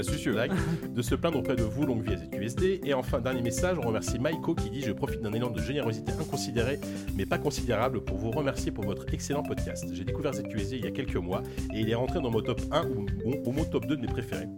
Sucieux. 0.00 0.32
Blague. 0.32 0.52
de 0.94 1.02
se 1.02 1.14
plaindre 1.14 1.38
auprès 1.38 1.54
de 1.54 1.64
vous, 1.64 1.84
longue 1.84 2.02
vie 2.02 2.14
à 2.14 2.16
ZQSD. 2.16 2.80
Et 2.84 2.94
enfin, 2.94 3.20
dernier 3.20 3.42
message, 3.42 3.76
on 3.78 3.86
remercie 3.86 4.18
Maiko 4.18 4.54
qui 4.54 4.70
dit 4.70 4.80
Je 4.80 4.92
profite 4.92 5.20
d'un 5.20 5.32
élan 5.32 5.50
de 5.50 5.60
générosité 5.60 6.12
inconsidéré, 6.12 6.78
mais 7.14 7.26
pas 7.26 7.38
considérable, 7.38 8.02
pour 8.02 8.16
vous 8.16 8.30
remercier 8.30 8.72
pour 8.72 8.84
votre 8.84 9.12
excellent 9.12 9.42
podcast. 9.42 9.84
J'ai 9.92 10.04
découvert 10.04 10.32
ZQSD 10.32 10.76
il 10.78 10.84
y 10.84 10.88
a 10.88 10.92
quelques 10.92 11.16
mois 11.16 11.42
et 11.74 11.80
il 11.80 11.90
est 11.90 11.94
rentré 11.94 12.20
dans 12.20 12.30
mon 12.30 12.40
top 12.40 12.62
1 12.70 12.86
ou 12.86 13.06
ou 13.26 13.34
au 13.44 13.52
moins 13.52 13.64
top 13.64 13.86
2 13.86 13.96
de 13.96 14.00
mes 14.00 14.06
préférés. 14.06 14.48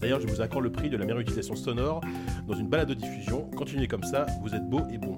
D'ailleurs, 0.00 0.20
je 0.20 0.26
vous 0.26 0.40
accorde 0.40 0.64
le 0.64 0.72
prix 0.72 0.90
de 0.90 0.96
la 0.96 1.04
meilleure 1.04 1.20
utilisation 1.20 1.54
sonore 1.54 2.00
dans 2.46 2.54
une 2.54 2.68
balade 2.68 2.88
de 2.88 2.94
diffusion. 2.94 3.48
Continuez 3.56 3.86
comme 3.86 4.02
ça, 4.02 4.26
vous 4.42 4.54
êtes 4.54 4.68
beau 4.68 4.80
et 4.92 4.98
bon. 4.98 5.16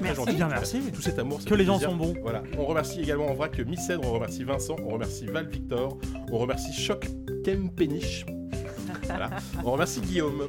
Très 0.00 0.08
Merci. 0.08 0.16
gentil. 0.16 0.36
Bien, 0.36 0.48
merci. 0.48 0.80
Tout 0.92 1.02
cet 1.02 1.18
amour, 1.18 1.40
Que 1.44 1.54
les 1.54 1.64
gens 1.64 1.74
plaisir. 1.78 1.90
sont 1.90 1.96
bons. 1.96 2.14
Voilà, 2.22 2.42
on 2.58 2.64
remercie 2.64 3.00
également 3.00 3.26
en 3.26 3.34
vrac 3.34 3.58
Missèdre, 3.58 4.02
on 4.04 4.12
remercie 4.12 4.44
Vincent, 4.44 4.76
on 4.84 4.88
remercie 4.88 5.26
Val 5.26 5.46
Victor, 5.48 5.98
on 6.32 6.38
remercie 6.38 6.72
Choc 6.72 7.06
Kempeniche. 7.44 8.24
voilà. 9.04 9.30
On 9.64 9.72
remercie 9.72 10.00
Guillaume. 10.00 10.48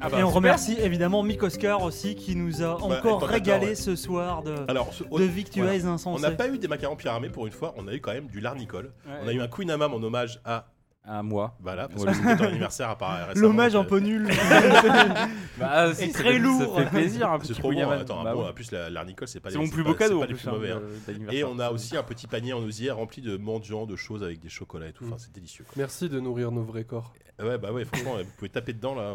Ah 0.00 0.10
bah, 0.10 0.18
et 0.18 0.22
on 0.22 0.26
super. 0.28 0.34
remercie 0.34 0.76
évidemment 0.78 1.22
Mick 1.22 1.42
Oscar 1.42 1.82
aussi 1.82 2.14
qui 2.16 2.36
nous 2.36 2.62
a 2.62 2.74
encore 2.82 3.16
attends, 3.16 3.26
régalé 3.26 3.68
ouais. 3.68 3.74
ce 3.74 3.96
soir 3.96 4.42
de, 4.42 4.54
Alors, 4.68 4.92
ce- 4.92 5.04
de 5.04 5.24
victuailles 5.24 5.82
On 5.84 5.92
insensées. 5.94 6.22
n'a 6.22 6.30
pas 6.32 6.48
eu 6.48 6.58
des 6.58 6.68
macarons 6.68 6.96
Pierre 6.96 7.14
Armé 7.14 7.30
pour 7.30 7.46
une 7.46 7.52
fois, 7.52 7.74
on 7.78 7.88
a 7.88 7.94
eu 7.94 8.00
quand 8.00 8.12
même 8.12 8.26
du 8.26 8.40
Larnicole. 8.40 8.92
On 9.24 9.26
a 9.26 9.32
eu 9.32 9.40
un 9.40 9.48
Queen 9.48 9.70
Amam 9.70 9.94
en 9.94 10.02
hommage 10.02 10.38
à. 10.44 10.66
À 11.08 11.22
moi. 11.22 11.56
Voilà, 11.60 11.86
parce 11.88 12.02
Ouais. 12.02 12.10
que 12.10 12.16
c'était 12.18 12.36
ton 12.36 12.44
anniversaire 12.46 12.90
à 12.90 12.98
part 12.98 13.28
récemment, 13.28 13.34
L'hommage 13.48 13.76
un 13.76 13.84
peu 13.84 13.98
nul. 14.00 14.28
Bah, 15.58 15.88
Et 15.90 15.94
si, 15.94 16.12
ça 16.12 16.18
très 16.18 16.32
fait- 16.32 16.38
lourd. 16.38 16.76
Ça 16.76 16.84
fait 16.84 16.90
plaisir. 16.90 17.30
un 17.30 17.36
euh, 17.36 17.38
petit 17.38 17.54
C'est 17.54 17.60
trop 17.60 17.72
bon. 17.72 17.90
Attends, 17.90 18.22
Bah 18.24 18.34
bon, 18.34 18.42
ouais. 18.42 18.48
en 18.50 18.52
plus, 18.52 18.70
la- 18.72 18.90
Larnicole, 18.90 19.28
c'est 19.28 19.40
pas 19.40 19.50
C'est 19.50 19.58
les- 19.58 19.64
mon 19.64 19.70
plus 19.70 19.82
pas- 19.84 19.90
beau 19.90 19.94
cadeau 19.94 20.20
pas 20.20 20.26
plus. 20.26 20.34
plus 20.36 20.48
hein, 20.48 20.52
mauvais. 20.52 20.70
hein. 20.72 20.80
de- 21.08 21.32
Et 21.32 21.44
on 21.44 21.58
a 21.58 21.70
aussi 21.70 21.96
un 21.96 22.02
petit 22.02 22.26
panier 22.26 22.52
en 22.52 22.58
osier 22.62 22.90
rempli 22.90 23.22
de 23.22 23.36
mendiants, 23.36 23.86
de 23.86 23.96
choses 23.96 24.22
avec 24.22 24.40
des 24.40 24.48
chocolats 24.48 24.88
et 24.88 24.92
tout. 24.92 25.04
Enfin, 25.06 25.16
c'est 25.18 25.32
délicieux. 25.32 25.64
quoi. 25.64 25.74
Merci 25.76 26.08
de 26.08 26.20
nourrir 26.20 26.50
nos 26.52 26.62
vrais 26.62 26.84
corps. 26.84 27.14
Ouais, 27.40 27.56
bah 27.58 27.72
ouais, 27.72 27.84
franchement, 27.84 28.16
vous 28.18 28.30
pouvez 28.36 28.50
taper 28.50 28.72
dedans 28.72 28.94
là. 28.94 29.14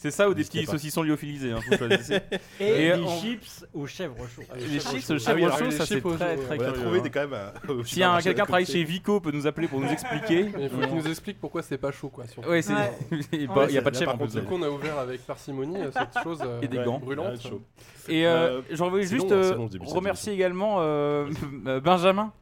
C'est 0.00 0.12
ça 0.12 0.28
ou 0.30 0.34
des 0.34 0.44
petits 0.44 0.64
saucissons 0.64 1.02
lyophilisés. 1.02 1.50
Hein, 1.52 1.58
faut 1.60 1.76
choisir. 1.88 2.20
Et, 2.60 2.66
Et 2.68 2.92
des 2.96 3.02
on- 3.02 3.20
chips 3.20 3.66
aux 3.74 3.86
chèvres 3.86 4.14
chauds. 4.28 4.42
Les 4.56 4.78
chips, 4.78 5.08
le 5.10 5.16
Ah 5.26 5.34
oui, 5.34 5.40
chèvre 5.40 5.44
alors, 5.46 5.58
chaud, 5.58 5.70
ça 5.72 5.86
c'est 5.86 6.00
très 6.00 6.08
ouais. 6.10 6.16
très 6.36 6.36
On 6.36 6.52
a 6.52 6.56
curieux. 6.56 6.72
trouvé 6.72 6.98
hein. 6.98 7.02
des, 7.02 7.10
quand 7.10 7.20
même. 7.28 7.32
euh, 7.34 7.50
au 7.50 7.66
Si 7.66 7.74
un- 7.74 7.82
supermarché 7.84 8.24
quelqu'un 8.30 8.42
à 8.42 8.46
travaille 8.46 8.64
côté. 8.66 8.78
chez 8.78 8.84
Vico 8.84 9.20
peut 9.20 9.32
nous 9.32 9.46
appeler 9.48 9.66
pour 9.66 9.80
nous 9.80 9.88
expliquer. 9.90 10.52
Il 10.58 10.68
faut 10.70 10.78
qu'il 10.78 10.94
nous 10.94 11.08
explique 11.08 11.40
pourquoi 11.40 11.62
c'est 11.62 11.78
pas 11.78 11.90
chaud 11.90 12.10
quoi. 12.10 12.26
surtout. 12.28 12.48
Ouais, 12.48 12.62
c'est. 12.62 12.74
Ouais. 12.74 12.92
Il 13.32 13.50
Ouais, 13.50 13.66
n'y 13.72 13.76
a 13.78 13.82
pas 13.82 13.90
de 13.90 13.94
là, 13.96 13.98
chèvre 13.98 14.12
par 14.12 14.14
en 14.14 14.18
contre, 14.18 14.32
plus. 14.32 14.40
Du 14.40 14.46
coup, 14.46 14.54
on 14.54 14.62
a 14.62 14.70
ouvert 14.70 14.98
avec 15.00 15.26
parcimonie 15.26 15.76
euh, 15.82 15.90
cette 15.92 16.22
chose 16.22 16.38
euh, 16.44 16.60
Et 16.62 16.68
des 16.68 16.78
gants. 16.84 16.98
brûlante. 17.00 17.32
ouais, 17.42 17.50
chaud. 17.50 17.60
Et 18.08 18.24
euh, 18.26 18.58
Euh, 18.58 18.62
j'en 18.70 18.90
voulais 18.90 19.04
c'est 19.04 19.16
juste 19.16 19.30
long, 19.30 19.36
hein, 19.36 19.40
euh, 19.40 19.48
c'est 19.50 19.54
long, 19.56 19.66
ce 19.66 19.72
début 19.72 19.84
de 19.84 19.88
cette 19.88 19.96
remercier 19.98 20.32
également 20.32 20.76
euh, 20.78 21.28
euh, 21.66 21.80
Benjamin. 21.80 22.32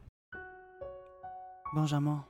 Benjamin. 1.73 2.23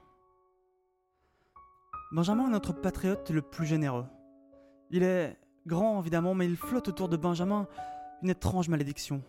Benjamin 2.14 2.48
est 2.48 2.52
notre 2.52 2.72
patriote 2.74 3.30
le 3.30 3.42
plus 3.42 3.66
généreux. 3.68 4.06
Il 4.90 5.04
est 5.04 5.38
grand, 5.66 6.00
évidemment, 6.00 6.34
mais 6.34 6.46
il 6.46 6.56
flotte 6.56 6.88
autour 6.88 7.10
de 7.10 7.18
Benjamin 7.18 7.68
une 8.22 8.30
étrange 8.30 8.70
malédiction. 8.70 9.22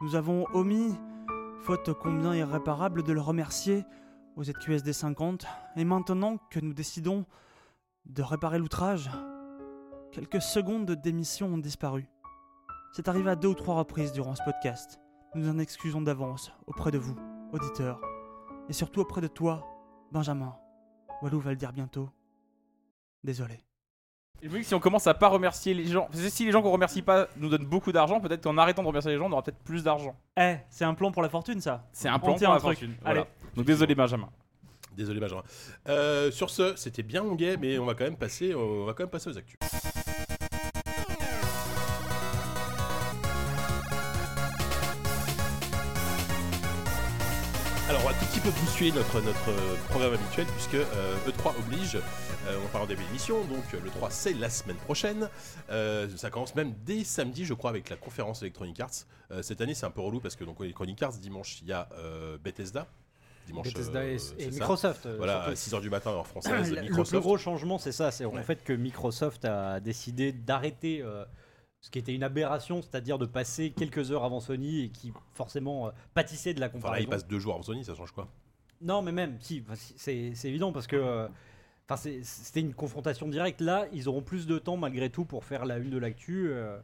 Nous 0.00 0.14
avons 0.14 0.46
omis, 0.52 0.94
faute 1.60 1.92
combien 1.92 2.34
irréparable, 2.34 3.02
de 3.02 3.12
le 3.12 3.20
remercier 3.20 3.84
aux 4.36 4.44
ZQSD 4.44 4.92
50, 4.92 5.46
et 5.76 5.84
maintenant 5.84 6.38
que 6.50 6.60
nous 6.60 6.72
décidons 6.72 7.26
de 8.06 8.22
réparer 8.22 8.58
l'outrage, 8.58 9.10
quelques 10.10 10.42
secondes 10.42 10.90
d'émission 10.90 11.48
ont 11.48 11.58
disparu. 11.58 12.08
C'est 12.92 13.08
arrivé 13.08 13.30
à 13.30 13.36
deux 13.36 13.48
ou 13.48 13.54
trois 13.54 13.76
reprises 13.76 14.12
durant 14.12 14.34
ce 14.34 14.42
podcast. 14.44 14.98
Nous 15.34 15.48
en 15.48 15.58
excusons 15.58 16.02
d'avance 16.02 16.52
auprès 16.66 16.90
de 16.90 16.98
vous, 16.98 17.16
auditeurs, 17.52 18.00
et 18.68 18.72
surtout 18.72 19.00
auprès 19.00 19.20
de 19.20 19.28
toi, 19.28 19.66
Benjamin. 20.10 20.56
Walou 21.22 21.40
va 21.40 21.50
le 21.50 21.56
dire 21.56 21.72
bientôt. 21.72 22.10
Désolé. 23.22 23.64
Je 24.42 24.48
me 24.48 24.54
dis 24.54 24.60
que 24.62 24.66
si 24.66 24.74
on 24.74 24.80
commence 24.80 25.06
à 25.06 25.14
pas 25.14 25.28
remercier 25.28 25.72
les 25.72 25.86
gens, 25.86 26.08
parce 26.10 26.20
que 26.20 26.28
si 26.28 26.44
les 26.44 26.50
gens 26.50 26.62
qu'on 26.62 26.72
remercie 26.72 27.00
pas 27.00 27.28
nous 27.36 27.48
donnent 27.48 27.64
beaucoup 27.64 27.92
d'argent, 27.92 28.18
peut-être 28.20 28.42
qu'en 28.42 28.58
arrêtant 28.58 28.82
de 28.82 28.88
remercier 28.88 29.12
les 29.12 29.18
gens, 29.18 29.28
on 29.28 29.32
aura 29.32 29.42
peut-être 29.42 29.62
plus 29.62 29.84
d'argent. 29.84 30.16
Eh, 30.36 30.56
c'est 30.68 30.84
un 30.84 30.94
plan 30.94 31.12
pour 31.12 31.22
la 31.22 31.28
fortune, 31.28 31.60
ça. 31.60 31.84
C'est 31.92 32.08
un 32.08 32.18
plan 32.18 32.34
pour 32.34 32.48
un 32.50 32.54
la 32.54 32.58
truc. 32.58 32.78
fortune. 32.78 32.96
Allez. 33.04 33.22
Donc 33.54 33.66
désolé 33.66 33.94
Benjamin. 33.94 34.28
Désolé 34.96 35.20
Benjamin. 35.20 35.44
Euh, 35.88 36.32
sur 36.32 36.50
ce, 36.50 36.74
c'était 36.74 37.04
bien 37.04 37.22
longuet, 37.22 37.56
mais 37.56 37.78
on 37.78 37.84
va 37.86 37.94
quand 37.94 38.04
même 38.04 38.16
passer, 38.16 38.52
on 38.52 38.84
va 38.84 38.94
quand 38.94 39.04
même 39.04 39.10
passer 39.10 39.30
aux 39.30 39.38
actus. 39.38 39.56
Bousculer 48.72 48.92
notre, 48.92 49.20
notre 49.20 49.50
euh, 49.50 49.74
programme 49.90 50.14
habituel, 50.14 50.46
puisque 50.46 50.74
euh, 50.76 51.14
E3 51.28 51.52
oblige, 51.58 51.96
euh, 51.96 52.58
on 52.64 52.68
parle 52.68 52.84
en 52.84 52.86
début 52.86 53.04
d'émission, 53.04 53.44
donc 53.44 53.62
euh, 53.74 53.80
le 53.84 53.90
3 53.90 54.08
c'est 54.10 54.32
la 54.32 54.48
semaine 54.48 54.76
prochaine. 54.78 55.28
Euh, 55.70 56.08
ça 56.16 56.30
commence 56.30 56.54
même 56.54 56.72
dès 56.86 57.04
samedi, 57.04 57.44
je 57.44 57.52
crois, 57.52 57.68
avec 57.68 57.90
la 57.90 57.96
conférence 57.96 58.40
Electronic 58.42 58.80
Arts. 58.80 58.90
Cette 59.42 59.60
année, 59.62 59.72
c'est 59.74 59.84
un 59.86 59.90
peu 59.90 60.00
relou, 60.02 60.20
parce 60.20 60.36
que 60.36 60.44
donc 60.44 60.58
Electronic 60.60 61.02
Arts, 61.02 61.12
dimanche, 61.18 61.60
il 61.62 61.68
y 61.68 61.72
a 61.72 61.86
Bethesda. 62.42 62.86
Dimanche, 63.46 63.66
Bethesda 63.74 64.04
et. 64.06 64.16
Microsoft. 64.50 65.06
Voilà, 65.18 65.52
surtout. 65.54 65.76
à 65.76 65.78
6h 65.78 65.80
du 65.82 65.90
matin, 65.90 66.10
heure 66.12 66.26
française, 66.26 66.70
Le- 66.72 67.04
plus 67.04 67.20
gros 67.20 67.36
changement, 67.36 67.76
c'est 67.78 67.92
ça, 67.92 68.10
c'est 68.10 68.24
Ouais. 68.24 68.38
en 68.38 68.42
fait 68.42 68.62
que 68.64 68.72
Microsoft 68.72 69.44
a 69.44 69.80
décidé 69.80 70.32
d'arrêter 70.32 71.04
ce 71.82 71.90
qui 71.90 71.98
était 71.98 72.14
une 72.14 72.22
aberration, 72.22 72.80
c'est-à-dire 72.80 73.18
de 73.18 73.26
passer 73.26 73.70
quelques 73.70 74.12
heures 74.12 74.24
avant 74.24 74.40
Sony 74.40 74.84
et 74.84 74.88
qui 74.90 75.12
forcément 75.34 75.88
euh, 75.88 75.90
pâtissait 76.14 76.54
de 76.54 76.60
la 76.60 76.66
Enfin 76.68 76.76
là, 76.76 76.80
comparaison. 76.82 77.06
il 77.06 77.10
passe 77.10 77.26
deux 77.26 77.38
jours 77.40 77.54
avant 77.54 77.62
Sony, 77.64 77.84
ça 77.84 77.94
change 77.96 78.12
quoi? 78.12 78.28
Non, 78.82 79.02
mais 79.02 79.12
même, 79.12 79.36
si, 79.40 79.64
c'est 79.96 80.32
évident 80.44 80.72
parce 80.72 80.86
que 80.86 80.96
euh, 80.96 81.28
Enfin, 81.88 82.10
c'était 82.22 82.60
une 82.60 82.72
confrontation 82.74 83.28
directe. 83.28 83.60
Là, 83.60 83.86
ils 83.92 84.08
auront 84.08 84.22
plus 84.22 84.46
de 84.46 84.58
temps 84.58 84.76
malgré 84.76 85.10
tout 85.10 85.24
pour 85.24 85.44
faire 85.44 85.64
la 85.66 85.78
une 85.78 85.90
de 85.90 85.98
l'actu 85.98 86.48
euh, 86.48 86.78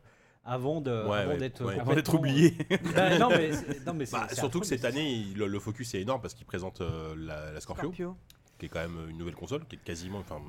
avant 0.45 0.83
Ouais, 0.83 1.27
ouais, 1.27 1.37
d'être 1.39 1.65
ouais. 1.65 1.79
Avant 1.79 1.95
d'être 1.95 2.11
complètement- 2.11 2.19
oublié. 2.19 2.57
Bah, 2.95 3.17
non, 3.19 3.29
mais, 3.31 3.53
c'est- 3.53 3.87
non, 3.87 3.95
mais 3.95 4.05
c'est- 4.07 4.17
Bah, 4.17 4.29
surtout 4.33 4.61
que 4.61 4.67
cette 4.67 4.85
année, 4.85 5.11
il- 5.13 5.37
le, 5.39 5.47
le 5.47 5.59
focus 5.61 5.95
est 5.95 6.01
énorme 6.03 6.21
parce 6.21 6.35
qu'il 6.35 6.47
présente 6.47 6.81
euh, 6.81 7.15
la, 7.17 7.53
la 7.53 7.61
Scorpio, 7.61 7.85
Scorpio. 7.85 8.17
qui 8.59 8.67
est 8.67 8.69
quand 8.69 8.81
même 8.81 9.09
une 9.09 9.17
nouvelle 9.19 9.37
console, 9.37 9.65
qui 9.67 9.77
est 9.77 9.85
quasiment. 9.85 10.19
Enfin, 10.19 10.41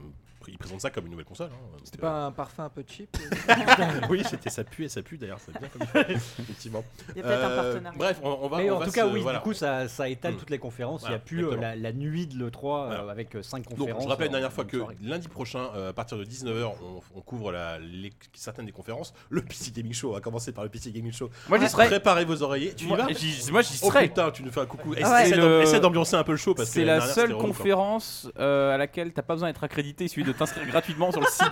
il 0.47 0.57
présente 0.57 0.81
ça 0.81 0.89
comme 0.89 1.05
une 1.05 1.11
nouvelle 1.11 1.25
console. 1.25 1.49
hein. 1.53 1.77
C'était 1.83 1.97
Donc, 1.97 2.01
pas 2.01 2.25
un 2.25 2.31
parfum 2.31 2.63
un 2.65 2.69
peu 2.69 2.83
cheap 2.87 3.15
euh, 3.49 3.85
oui, 4.09 4.23
c'était 4.29 4.49
ça 4.49 4.63
pue 4.63 4.85
et 4.85 4.89
ça 4.89 5.01
pue 5.01 5.17
d'ailleurs, 5.17 5.39
c'est 5.45 5.51
bien 5.57 5.67
comme 5.67 5.81
il 5.81 5.87
faut, 5.87 6.41
effectivement. 6.41 6.83
Il 7.15 7.17
y 7.17 7.19
a 7.21 7.23
peut-être 7.23 7.43
un 7.43 7.49
Euh, 7.49 7.71
partenariat. 7.73 7.97
Bref, 7.97 8.19
on, 8.23 8.39
on 8.41 8.47
va. 8.47 8.57
Mais 8.57 8.71
on 8.71 8.75
en 8.75 8.79
va 8.79 8.85
tout 8.85 8.91
cas, 8.91 9.07
se- 9.07 9.13
oui, 9.13 9.21
voilà. 9.21 9.39
du 9.39 9.43
coup, 9.43 9.53
ça, 9.53 9.87
ça 9.87 10.07
étale 10.09 10.33
Mm. 10.33 10.37
toutes 10.37 10.49
les 10.49 10.59
conférences. 10.59 11.03
Il 11.05 11.09
n'y 11.09 11.15
a 11.15 11.19
plus 11.19 11.45
euh, 11.45 11.55
la, 11.55 11.75
la 11.75 11.91
nuit 11.93 12.27
de 12.27 12.35
l'E3 12.37 12.45
euh, 12.45 12.87
Voilà. 12.87 13.11
avec 13.11 13.35
5 13.41 13.67
Donc, 13.69 13.77
conférences. 13.77 14.03
je 14.03 14.07
rappelle 14.07 14.25
la 14.27 14.29
en- 14.29 14.33
dernière 14.33 14.53
fois 14.53 14.65
que 14.65 14.77
soirée. 14.77 14.97
lundi 15.01 15.27
prochain, 15.27 15.69
euh, 15.75 15.89
à 15.89 15.93
partir 15.93 16.17
de 16.17 16.23
19h, 16.23 16.71
on, 16.83 17.01
on 17.17 17.21
couvre 17.21 17.51
la, 17.51 17.79
les- 17.79 18.13
certaines 18.33 18.65
des 18.65 18.71
conférences. 18.71 19.13
Le 19.29 19.41
PC 19.41 19.71
Gaming 19.71 19.93
Show, 19.93 20.09
on 20.11 20.13
va 20.13 20.21
commencer 20.21 20.51
par 20.51 20.63
le 20.63 20.69
PC 20.69 20.91
Gaming 20.91 21.11
Show. 21.13 21.29
Moi, 21.49 21.59
j'y 21.59 21.67
serai. 21.69 21.87
Préparez 21.87 22.25
vos 22.25 22.41
oreillers. 22.43 22.73
Tu 22.75 22.85
y 22.85 22.89
vas 22.89 23.07
moi, 23.51 23.61
j'y 23.61 23.79
Oh 23.83 23.91
serai. 23.91 24.07
putain, 24.07 24.31
tu 24.31 24.43
nous 24.43 24.51
fais 24.51 24.61
un 24.61 24.65
coucou. 24.65 24.93
Ah. 25.03 25.25
Essaie 25.27 25.79
d'ambiancer 25.79 26.15
un 26.15 26.23
peu 26.23 26.31
le 26.31 26.37
show 26.37 26.53
parce 26.53 26.69
que 26.69 26.75
C'est 26.75 26.85
la 26.85 27.01
seule 27.01 27.35
conférence 27.35 28.29
à 28.37 28.77
laquelle 28.77 29.11
t'as 29.13 29.21
pas 29.21 29.33
besoin 29.33 29.49
d'être 29.49 29.63
accrédité, 29.63 30.05
il 30.05 30.09
de 30.29 30.37
t'inscrire 30.37 30.65
gratuitement 30.67 31.11
sur 31.11 31.21
le 31.21 31.27
site. 31.27 31.51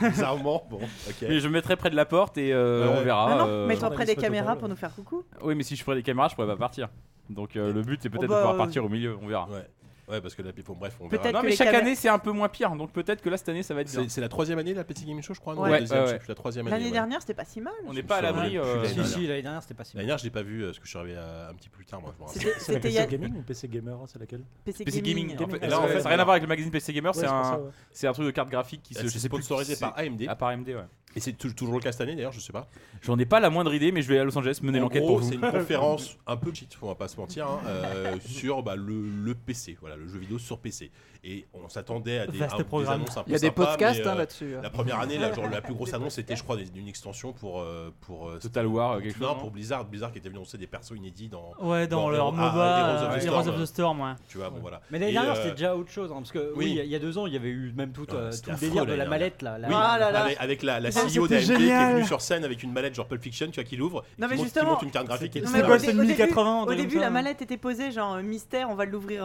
Bizarrement, 0.00 0.64
bon, 0.70 0.78
ok. 1.08 1.16
Mais 1.28 1.40
je 1.40 1.48
me 1.48 1.52
mettrai 1.52 1.76
près 1.76 1.90
de 1.90 1.96
la 1.96 2.04
porte 2.04 2.38
et 2.38 2.52
euh, 2.52 2.86
Ouais. 2.88 2.94
on 3.00 3.02
verra. 3.04 3.30
Non, 3.30 3.36
non, 3.38 3.46
euh, 3.48 3.66
mets-toi 3.66 3.90
près 3.90 4.04
des 4.04 4.16
caméras 4.16 4.56
pour 4.56 4.68
nous 4.68 4.76
faire 4.76 4.94
coucou. 4.94 5.24
Oui, 5.42 5.54
mais 5.54 5.62
si 5.62 5.76
je 5.76 5.82
ferais 5.84 5.96
des 5.96 6.02
caméras, 6.02 6.28
je 6.28 6.34
pourrais 6.34 6.46
pas 6.46 6.56
partir. 6.56 6.88
Donc 7.30 7.56
euh, 7.56 7.72
le 7.72 7.82
but 7.82 8.00
c'est 8.02 8.10
peut-être 8.10 8.22
bah, 8.28 8.34
de 8.36 8.40
pouvoir 8.40 8.54
euh, 8.54 8.58
partir 8.58 8.84
au 8.84 8.88
milieu, 8.88 9.16
on 9.22 9.26
verra. 9.26 9.46
Ouais. 9.48 9.66
Ouais, 10.12 10.20
parce 10.20 10.34
que 10.34 10.42
là, 10.42 10.50
bon, 10.66 10.74
bref, 10.74 10.94
on 11.00 11.08
verra. 11.08 11.22
Peut-être 11.22 11.34
Non, 11.34 11.40
que 11.40 11.44
mais 11.46 11.50
les 11.52 11.56
chaque 11.56 11.74
année 11.74 11.94
c'est 11.94 12.08
un 12.08 12.18
peu 12.18 12.30
moins 12.32 12.48
pire, 12.48 12.70
donc 12.76 12.92
peut-être 12.92 13.22
que 13.22 13.30
là 13.30 13.36
cette 13.36 13.48
année 13.48 13.62
ça 13.62 13.74
va 13.74 13.80
être 13.80 13.90
bien. 13.90 14.02
C'est 14.02 14.08
c'est 14.10 14.20
la 14.20 14.28
troisième 14.28 14.58
année 14.58 14.72
de 14.72 14.78
la 14.78 14.84
PC 14.84 15.04
Gaming 15.06 15.22
Show, 15.22 15.32
je 15.34 15.40
crois. 15.40 15.54
non 15.54 15.62
Ouais. 15.62 15.70
La 15.70 15.80
deuxième, 15.80 15.98
Ouais, 16.00 16.04
je 16.04 16.08
sais 16.08 16.12
ouais. 16.14 16.18
plus, 16.20 16.28
la 16.28 16.34
troisième 16.34 16.66
année. 16.66 16.76
L'année 16.76 16.86
ouais. 16.86 16.92
dernière, 16.92 17.20
c'était 17.20 17.34
pas 17.34 17.44
si 17.44 17.60
mal. 17.60 17.72
On 17.86 17.92
n'est 17.94 18.02
pas 18.02 18.16
à 18.16 18.20
l'abri. 18.22 18.58
Euh, 18.58 18.84
Si, 18.84 18.94
l'année 18.96 19.08
si, 19.08 19.26
l'année 19.26 19.42
dernière, 19.42 19.62
c'était 19.62 19.74
pas 19.74 19.84
si 19.84 19.96
L'année 19.96 20.06
dernière, 20.06 20.18
je 20.18 20.24
l'ai 20.24 20.30
pas 20.30 20.42
vu, 20.42 20.64
parce 20.64 20.78
que 20.78 20.84
je 20.84 20.90
suis 20.90 20.98
arrivé 20.98 21.16
à- 21.16 21.48
un 21.48 21.54
petit 21.54 21.68
peu 21.70 21.76
plus 21.78 21.86
tard, 21.86 22.00
moi. 22.00 22.12
je 22.16 22.22
me 22.22 22.26
rappelle. 22.28 22.42
C'était 22.42 22.60
C'est 22.60 22.72
la 22.72 22.78
c'était 22.78 22.88
il 22.88 22.92
y 22.92 22.94
PC 22.96 23.02
a 23.02 23.06
Gaming 23.18 23.36
ou 23.38 23.42
PC 23.42 23.68
Gamer 23.68 23.98
C'est 24.06 24.18
laquelle 24.18 24.42
PC 24.64 24.84
PC 24.84 25.00
Gaming. 25.00 25.28
Gaming. 25.36 25.44
en 25.44 25.48
fait, 25.48 25.64
Et 25.66 25.68
là, 25.68 25.78
en 25.78 25.82
ça 25.82 25.88
fait, 25.88 26.02
n'a 26.02 26.08
rien 26.10 26.18
à 26.18 26.24
voir 26.24 26.30
avec 26.34 26.42
le 26.42 26.48
magazine 26.48 26.70
PC 26.70 26.92
Gamer, 26.92 27.14
c'est 27.14 27.26
pour 27.26 27.34
un, 27.34 27.44
ça, 27.44 27.58
ouais. 27.58 27.70
c'est 27.90 28.06
un 28.06 28.12
truc 28.12 28.26
de 28.26 28.30
carte 28.32 28.50
graphique 28.50 28.82
qui 28.82 28.94
se. 28.94 29.08
C'est 29.08 29.18
sponsorisé 29.18 29.76
par. 29.76 29.96
AMD. 29.98 30.26
Ah, 30.28 30.36
par 30.36 30.48
AMD, 30.50 30.68
ouais. 30.68 30.84
Et 31.14 31.20
c'est 31.20 31.32
tou- 31.34 31.52
toujours 31.52 31.74
le 31.74 31.80
cas 31.80 31.92
cette 31.92 32.00
année, 32.02 32.14
d'ailleurs, 32.14 32.32
je 32.32 32.40
sais 32.40 32.52
pas. 32.52 32.68
J'en 33.02 33.18
ai 33.18 33.26
pas 33.26 33.38
la 33.40 33.50
moindre 33.50 33.74
idée, 33.74 33.92
mais 33.92 34.00
je 34.02 34.08
vais 34.08 34.18
à 34.18 34.24
Los 34.24 34.36
Angeles 34.38 34.60
mener 34.62 34.78
En 34.78 34.82
l'enquête 34.84 35.02
pour 35.06 35.18
vous. 35.18 35.28
c'est 35.28 35.34
une 35.34 35.40
conférence 35.42 36.16
un 36.26 36.36
peu 36.36 36.52
cheat, 36.54 36.76
on 36.80 36.88
va 36.88 36.94
pas 36.94 37.08
se 37.08 37.16
mentir, 37.18 37.46
hein, 37.46 37.60
euh, 37.66 38.16
sur 38.24 38.62
bah, 38.62 38.76
le, 38.76 39.02
le 39.22 39.34
PC, 39.34 39.76
voilà, 39.80 39.96
le 39.96 40.06
jeu 40.08 40.18
vidéo 40.18 40.38
sur 40.38 40.58
PC. 40.58 40.90
Et 41.24 41.46
on 41.54 41.68
s'attendait 41.68 42.18
à 42.18 42.26
des, 42.26 42.42
à 42.42 42.48
des 42.48 42.88
annonces 42.88 43.16
un 43.16 43.22
peu 43.22 43.30
Il 43.30 43.32
y 43.32 43.36
a 43.36 43.38
des 43.38 43.46
sympas, 43.46 43.66
podcasts 43.66 44.00
hein, 44.04 44.14
euh, 44.14 44.18
là-dessus. 44.18 44.56
La 44.60 44.70
première 44.70 44.98
année, 44.98 45.20
genre, 45.20 45.48
la 45.48 45.60
plus 45.60 45.72
grosse 45.72 45.94
annonce, 45.94 46.14
c'était, 46.14 46.34
je 46.34 46.42
crois, 46.42 46.56
des- 46.56 46.66
une 46.74 46.88
extension 46.88 47.32
pour. 47.32 47.60
euh, 47.60 47.94
pour 48.00 48.28
euh, 48.28 48.38
Total 48.40 48.66
War, 48.66 48.94
pour- 48.94 49.02
quelque 49.02 49.20
non, 49.20 49.28
chose. 49.28 49.38
pour 49.38 49.50
Blizzard. 49.52 49.84
Blizzard 49.84 50.10
qui 50.10 50.18
était 50.18 50.28
venu 50.28 50.38
annoncer 50.38 50.58
des 50.58 50.66
persos 50.66 50.96
inédits 50.96 51.28
dans. 51.28 51.52
Ouais, 51.60 51.86
dans 51.86 52.02
Dans 52.02 52.10
leur 52.10 52.26
Hero- 52.26 52.34
ah, 52.38 52.50
MOBA, 52.50 52.80
Heroes 52.80 52.92
of 52.94 53.14
the 53.14 53.20
Storm. 53.20 53.34
Heroes 53.36 53.48
of 53.54 53.60
the 53.62 53.66
Storm, 53.66 54.00
ouais. 54.00 54.12
Tu 54.28 54.38
vois, 54.38 54.50
bon 54.50 54.58
voilà. 54.60 54.80
Mais 54.90 54.98
l'année 54.98 55.12
dernière, 55.12 55.32
euh, 55.34 55.36
c'était 55.36 55.50
déjà 55.52 55.76
autre 55.76 55.90
chose. 55.92 56.10
hein, 56.10 56.16
parce 56.16 56.32
que 56.32 56.52
oui, 56.56 56.70
il 56.70 56.74
y 56.74 56.80
a- 56.80 56.84
il 56.84 56.90
y, 56.90 56.96
a 56.96 56.98
deux 56.98 57.16
ans, 57.16 57.26
il 57.28 57.32
y 57.34 57.36
avait 57.36 57.50
eu 57.50 57.72
même 57.76 57.92
tout, 57.92 58.10
Ouais, 58.10 58.16
euh, 58.16 58.30
c'était 58.32 58.42
tout 58.46 58.50
le 58.50 58.54
affreux, 58.56 58.68
délire 58.68 58.86
de 58.86 58.92
la 58.94 59.06
mallette. 59.08 59.42
Là, 59.42 59.58
Ah 59.72 59.98
là 60.00 60.10
là. 60.10 60.26
Avec, 60.40 60.64
la, 60.64 60.74
Ah, 60.84 60.90
CEO 60.90 61.28
d'AMD 61.28 61.44
qui 61.56 61.68
est 61.68 61.92
venue 61.92 62.04
sur 62.04 62.20
scène 62.20 62.44
avec 62.44 62.64
une 62.64 62.72
mallette 62.72 62.96
genre 62.96 63.06
Pulp 63.06 63.22
Fiction, 63.22 63.46
tu 63.46 63.54
vois, 63.60 63.64
qui 63.64 63.76
l'ouvre, 63.76 64.04
Non, 64.18 64.26
qui, 64.26 64.34
mais 64.34 64.42
justement- 64.42 64.80
une 64.82 64.90
carte 64.90 65.06
graphique. 65.06 65.36
Non, 65.36 65.42
au 65.42 65.78
c'est 65.78 65.86
dé- 65.86 65.92
une 65.92 66.00
au 66.00 66.04
1080, 66.04 66.58
un 66.58 66.62
Au 66.62 66.66
truc 66.66 66.78
début, 66.78 66.98
la 66.98 67.10
mallette 67.10 67.42
était 67.42 67.56
posée, 67.56 67.92
genre 67.92 68.16
mystère, 68.24 68.68
on 68.70 68.74
va 68.74 68.86
l'ouvrir 68.86 69.24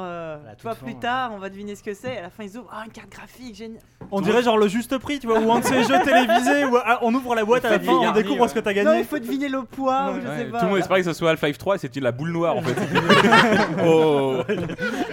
plus 0.84 0.96
tard, 1.00 1.32
on 1.34 1.40
va 1.40 1.50
deviner 1.50 1.76
ce 1.76 1.87
que 1.88 1.94
c'est. 1.94 2.18
À 2.18 2.22
la 2.24 2.30
fin, 2.30 2.44
ils 2.44 2.58
ouvrent 2.58 2.70
Ah, 2.72 2.84
une 2.86 2.92
carte 2.92 3.10
graphique, 3.10 3.56
génial. 3.56 3.80
On 4.12 4.20
dirait 4.22 4.44
genre 4.44 4.58
le 4.58 4.68
juste 4.68 4.98
prix, 4.98 5.20
tu 5.20 5.28
vois, 5.28 5.40
ou 5.40 5.52
un 5.52 5.60
de 5.60 5.66
ces 5.66 5.84
jeux 5.84 6.00
télévisés 6.04 6.66
où 6.66 6.78
ah, 6.84 7.00
on 7.02 7.14
ouvre 7.14 7.34
la 7.34 7.46
boîte 7.46 7.64
à 7.66 7.72
la 7.72 7.80
fin, 7.80 7.94
on 7.94 8.12
découvre 8.12 8.42
ouais. 8.42 8.48
ce 8.50 8.54
que 8.54 8.60
t'as 8.60 8.74
Non, 8.74 8.84
gagné. 8.84 9.00
il 9.00 9.06
faut 9.06 9.20
deviner 9.20 9.48
le 9.50 9.64
poids, 9.64 10.12
ou 10.12 10.22
je 10.22 10.28
Ouais, 10.28 10.38
sais 10.38 10.46
tout 10.46 10.52
pas. 10.52 10.62
le 10.64 10.70
monde 10.70 10.78
espérait 10.80 11.00
que 11.02 11.06
ce 11.06 11.14
soit 11.14 11.30
Alpha 11.32 11.50
F3 11.50 11.76
et 11.76 11.78
c'était 11.80 12.00
la 12.00 12.12
boule 12.12 12.32
noire 12.32 12.58
en 12.58 12.62
fait. 12.62 12.76
oh. 13.86 14.42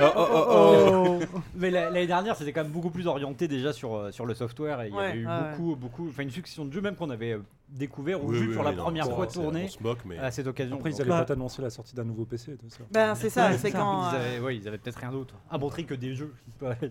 Oh, 0.01 0.07
oh, 0.17 0.27
oh, 0.33 1.19
oh. 1.33 1.39
Mais 1.57 1.71
la- 1.71 1.91
l'année 1.91 2.07
dernière, 2.07 2.37
c'était 2.37 2.53
quand 2.53 2.63
même 2.63 2.73
beaucoup 2.73 2.91
plus 2.91 3.07
orienté 3.07 3.49
déjà 3.49 3.73
sur, 3.73 3.95
euh, 3.95 4.11
sur 4.11 4.27
le 4.27 4.35
software. 4.35 4.83
Et 4.83 4.89
il 4.89 4.95
y 4.95 4.99
avait 4.99 5.19
eu 5.19 5.27
beaucoup, 5.27 5.77
beaucoup, 5.77 6.09
enfin 6.09 6.23
une 6.23 6.31
succession 6.31 6.65
de 6.65 6.73
jeux 6.73 6.81
même 6.81 6.97
qu'on 6.97 7.11
avait 7.11 7.33
euh, 7.33 7.43
découvert 7.75 8.23
ou 8.25 8.29
Oui, 8.29 8.39
vu 8.39 8.49
oui, 8.49 8.55
pour 8.55 8.65
oui, 8.65 8.71
la 8.71 8.77
non, 8.77 8.83
première 8.85 9.11
fois 9.11 9.27
tourner 9.27 9.69
mais. 10.07 10.19
à 10.19 10.31
cette 10.31 10.47
occasion. 10.47 10.77
Après, 10.77 10.91
ils 10.91 10.93
Donc, 10.93 11.01
allaient 11.03 11.11
Bah. 11.11 11.19
pas 11.19 11.25
t'annoncer 11.25 11.61
la 11.63 11.71
sortie 11.71 11.95
d'un 11.95 12.05
nouveau 12.05 12.25
PC 12.25 12.57
tout 12.57 12.69
ça. 12.71 12.85
Ben, 12.91 13.15
c'est 13.15 13.31
ça, 13.31 13.53
c'est 13.59 13.71
quand. 13.73 14.11
ils 14.11 14.15
euh, 14.15 14.19
avaient, 14.19 14.39
ouais, 14.41 14.57
ils 14.57 14.69
avaient 14.69 14.79
peut-être 14.79 14.99
rien 15.01 15.11
d'autre. 15.13 15.35
Un 15.51 15.59
bon 15.59 15.69
truc 15.69 15.87
que 15.87 15.95
des 15.95 16.15
jeux. 16.15 16.33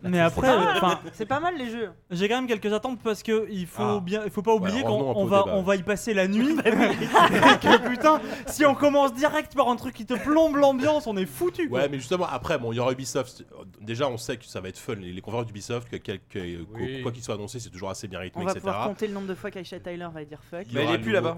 Mais 0.03 0.19
après, 0.19 0.49
enfin, 0.77 0.99
C'est 1.13 1.25
pas 1.25 1.39
mal 1.39 1.57
les 1.57 1.69
jeux. 1.69 1.89
j'ai 2.11 2.27
quand 2.29 2.35
même 2.35 2.47
quelques 2.47 2.71
attentes 2.73 2.99
parce 3.03 3.23
que 3.23 3.47
il 3.49 3.65
faut 3.65 3.81
Ah. 3.83 4.01
bien, 4.03 4.21
il 4.25 4.31
faut 4.31 4.41
pas 4.41 4.53
oublier 4.53 4.81
Ouais, 4.81 4.83
qu'on 4.83 5.25
va, 5.25 5.45
on 5.47 5.61
va 5.63 5.75
y 5.75 5.83
passer 5.83 6.13
la 6.13 6.27
nuit. 6.27 6.55
et 6.65 7.57
que 7.59 7.87
putain, 7.89 8.19
si 8.47 8.65
on 8.65 8.75
commence 8.75 9.13
direct 9.13 9.55
par 9.55 9.69
un 9.69 9.75
truc 9.75 9.93
qui 9.95 10.05
te 10.05 10.13
plombe 10.13 10.55
l'ambiance, 10.57 11.07
on 11.07 11.15
est 11.17 11.25
foutu. 11.25 11.69
quoi. 11.69 11.79
Ouais, 11.81 11.89
mais 11.89 11.97
justement, 11.97 12.25
après, 12.29 12.57
bon, 12.57 12.71
il 12.71 12.75
y 12.75 12.79
aura 12.79 12.91
Ubisoft. 12.91 13.45
Déjà, 13.81 14.07
on 14.09 14.17
sait 14.17 14.37
que 14.37 14.45
ça 14.45 14.59
va 14.61 14.69
être 14.69 14.77
fun. 14.77 14.95
Les, 14.95 15.13
les 15.13 15.21
conférences 15.21 15.45
d'Ubisoft, 15.45 15.89
que, 15.89 15.97
quel- 15.97 16.19
que- 16.29 16.63
Oui. 16.73 17.01
quoi 17.01 17.11
qu'il 17.11 17.23
soit 17.23 17.35
annoncé, 17.35 17.59
c'est 17.59 17.69
toujours 17.69 17.89
assez 17.89 18.07
bien 18.07 18.19
rythmé, 18.19 18.41
On 18.41 18.45
va 18.45 18.51
etc. 18.51 18.59
pouvoir 18.65 18.87
compter 18.87 19.07
le 19.07 19.13
nombre 19.13 19.27
de 19.27 19.35
fois 19.35 19.51
qu'Aisha 19.51 19.79
Tyler 19.79 20.07
va 20.13 20.23
dire 20.25 20.39
fuck. 20.49 20.65
Il 20.73 20.77
Mais 20.77 20.81
elle 20.81 20.87
aura 20.87 20.95
est 20.95 21.01
plus 21.01 21.11
là-bas. 21.11 21.37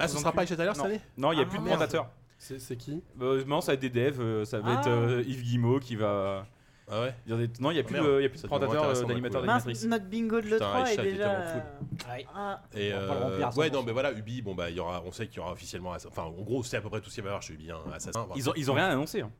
Ah, 0.00 0.06
ce 0.08 0.18
sera 0.18 0.32
pas. 0.32 0.44
Aisha 0.44 0.54
Tyler 0.56 0.68
cette 0.74 0.78
Non. 0.78 0.84
année 0.84 1.00
Non, 1.18 1.32
il 1.32 1.36
n'y 1.36 1.42
a 1.42 1.44
Ah, 1.46 1.48
plus 1.50 1.58
de 1.58 1.62
présentateurs. 1.64 2.08
C'est 2.38 2.76
qui 2.76 3.02
Euh, 3.20 3.38
maintenant, 3.38 3.60
ça 3.60 3.72
va 3.72 3.74
être 3.74 3.80
des 3.80 3.90
devs, 3.90 4.20
euh, 4.20 4.44
ça 4.44 4.60
va 4.60 4.76
Ah. 4.76 4.80
être 4.80 4.88
euh, 4.88 5.22
Yves 5.26 5.42
Guillemot 5.42 5.78
qui 5.80 5.96
va 5.96 6.46
Ah 6.92 7.02
ouais. 7.02 7.14
Non, 7.60 7.70
il 7.70 7.74
n'y 7.74 7.80
a 7.80 7.82
plus, 7.84 7.94
merde. 7.94 8.06
de- 8.06 8.18
il 8.20 8.22
y 8.22 8.26
a 8.26 8.28
plus 8.28 8.42
de 8.42 8.48
présentateurs, 8.48 8.84
euh, 8.84 9.04
d'animateurs, 9.04 9.42
d'animatrices. 9.42 9.84
notre 9.84 10.06
bingo 10.06 10.40
de 10.40 10.46
Putain, 10.48 10.58
l'E3 10.58 10.86
est 10.92 10.96
déjà. 11.02 11.24
tellement 11.28 11.62
Ouais. 12.08 12.26
Ah, 12.34 12.62
Et 12.74 12.92
On 12.94 12.98
va 13.00 13.06
pas 13.06 13.14
le 13.14 13.20
euh, 13.20 13.38
ouais, 13.38 13.68
100%. 13.68 13.72
non, 13.72 13.82
mais 13.84 13.92
voilà, 13.92 14.12
Ubi, 14.12 14.42
bon, 14.42 14.54
bah, 14.54 14.70
il 14.70 14.76
y 14.76 14.80
aura, 14.80 15.02
on 15.04 15.12
sait 15.12 15.26
qu'il 15.26 15.36
y 15.36 15.40
aura 15.40 15.52
officiellement. 15.52 15.90
Enfin, 16.08 16.22
en 16.22 16.30
gros, 16.42 16.62
c'est 16.64 16.78
à 16.78 16.80
peu 16.80 16.88
près 16.88 17.00
tout 17.00 17.10
ce 17.10 17.14
qu'il 17.16 17.22
va 17.24 17.28
y 17.28 17.30
avoir 17.30 17.42
chez 17.42 17.54
Ubi, 17.54 17.70
hein, 17.70 17.78
Assassin. 17.94 18.26
Ils 18.34 18.48
ont, 18.48 18.52
ils 18.56 18.70
ont 18.70 18.74
rien 18.74 18.88
annoncé. 18.88 19.20
hein. 19.20 19.30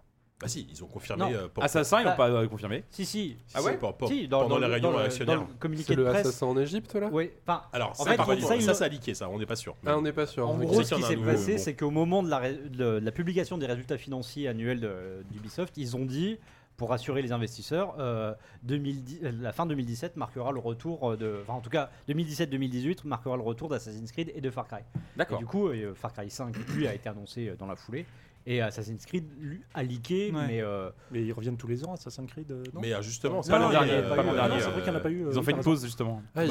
Bah, 0.40 0.49
si, 0.49 0.66
ils 0.70 0.82
ont 0.82 0.87
confirmé. 0.87 1.25
Non. 1.25 1.32
euh, 1.32 1.49
pour- 1.49 1.62
Assassin, 1.62 2.00
ils 2.00 2.04
Bah, 2.04 2.11
l'ont 2.12 2.16
pas 2.16 2.30
euh, 2.30 2.49
confirmé. 2.49 2.85
Si, 2.90 3.04
si. 3.04 3.37
Ah 3.54 3.62
ouais 3.62 3.76
pour- 3.76 3.94
pour- 3.94 4.09
Si, 4.09 4.26
dans, 4.26 4.40
pendant 4.42 4.54
dans 4.54 4.61
la 4.61 4.66
le- 4.68 4.73
réunion 4.75 4.90
dans 4.92 4.99
le- 4.99 5.04
actionnaire. 5.04 5.37
dans 5.37 5.42
le 5.42 5.54
communiqué 5.59 5.88
C'est 5.88 5.97
de 5.97 6.02
le 6.02 6.09
presse. 6.09 6.26
assassin 6.26 6.47
en 6.47 6.56
Égypte 6.59 6.94
là 6.94 7.09
Oui, 7.12 7.30
enfin, 7.47 7.62
Alors, 7.73 7.90
En 7.90 7.94
ça, 7.94 8.11
fait, 8.11 8.16
par 8.16 8.28
on- 8.28 8.35
contre, 8.37 8.47
ça, 8.49 8.61
ça, 8.61 8.75
ça 8.75 8.85
a 8.87 8.88
leaké, 8.88 9.12
ça, 9.14 9.28
on 9.28 9.38
n'est 9.38 9.44
pas 9.47 9.56
sûr. 9.56 9.76
Ah, 9.85 9.99
on 9.99 10.02
n'est 10.02 10.12
pas 10.12 10.26
sûr. 10.26 10.49
En 10.49 10.54
Mais- 10.56 10.64
gros, 10.66 10.82
ce 10.82 10.94
qui 10.94 11.02
s'est 11.02 11.16
passé, 11.16 11.52
bon. 11.56 11.59
c'est 11.59 11.75
qu'au 11.75 11.90
moment 11.90 12.23
de 12.23 12.30
la, 12.30 12.38
ré- 12.38 12.59
de 12.70 12.85
la 13.02 13.12
publication 13.12 13.59
des 13.59 13.66
résultats 13.66 13.99
financiers 13.99 14.49
annuels 14.49 14.80
de- 14.80 15.23
d'Ubisoft, 15.30 15.75
ils 15.76 15.94
ont 15.97 16.06
dit, 16.06 16.38
pour 16.78 16.88
rassurer 16.88 17.20
les 17.20 17.32
investisseurs, 17.32 17.94
euh, 17.99 18.32
2010 18.62 19.20
euh, 19.23 19.32
la 19.42 19.52
fin 19.52 19.66
2017 19.66 20.16
marquera 20.16 20.50
le 20.52 20.61
retour 20.61 21.14
de. 21.18 21.40
Enfin, 21.42 21.52
en 21.52 21.61
tout 21.61 21.68
cas, 21.68 21.90
2017-2018 22.09 23.04
marquera 23.04 23.37
le 23.37 23.42
retour 23.42 23.68
d'Assassin's 23.68 24.11
Creed 24.12 24.32
et 24.35 24.40
de 24.40 24.49
Far 24.50 24.66
Cry. 24.66 24.78
D'accord. 25.16 25.38
du 25.38 25.44
coup, 25.44 25.68
euh, 25.68 25.92
Far 25.94 26.14
Cry 26.14 26.30
5, 26.30 26.56
lui, 26.75 26.87
a 26.88 26.94
été 26.94 27.11
annoncé 27.11 27.49
euh, 27.49 27.56
dans 27.59 27.66
la 27.66 27.76
foulée. 27.76 28.06
Et 28.50 28.61
Assassin's 28.61 29.07
Creed 29.07 29.26
a 29.75 29.83
leaké, 29.85 30.33
mais. 30.33 30.61
Euh, 30.61 30.90
mais 31.12 31.23
ils 31.23 31.33
reviennent 31.33 31.57
tous 31.57 31.69
les 31.69 31.85
ans, 31.85 31.92
Assassin's 31.92 32.28
Creed. 32.28 32.50
Euh, 32.50 32.64
mais 32.80 32.92
euh, 32.92 33.00
justement, 33.00 33.42
c'est 33.42 33.52
pas 33.52 33.61
l'an 33.61 33.71
dernier. 33.71 33.92
C'est 33.92 34.71
vrai 34.71 34.83
qu'il 34.83 34.90
n'y 34.90 34.90
en 34.90 34.95
a 34.97 35.00
pas 35.00 35.11
eu. 35.11 35.25
Ils 35.30 35.38
ont 35.38 35.42
fait 35.45 35.52
une 35.52 35.61
pause, 35.61 35.85
justement. 35.85 36.21
Ils 36.35 36.50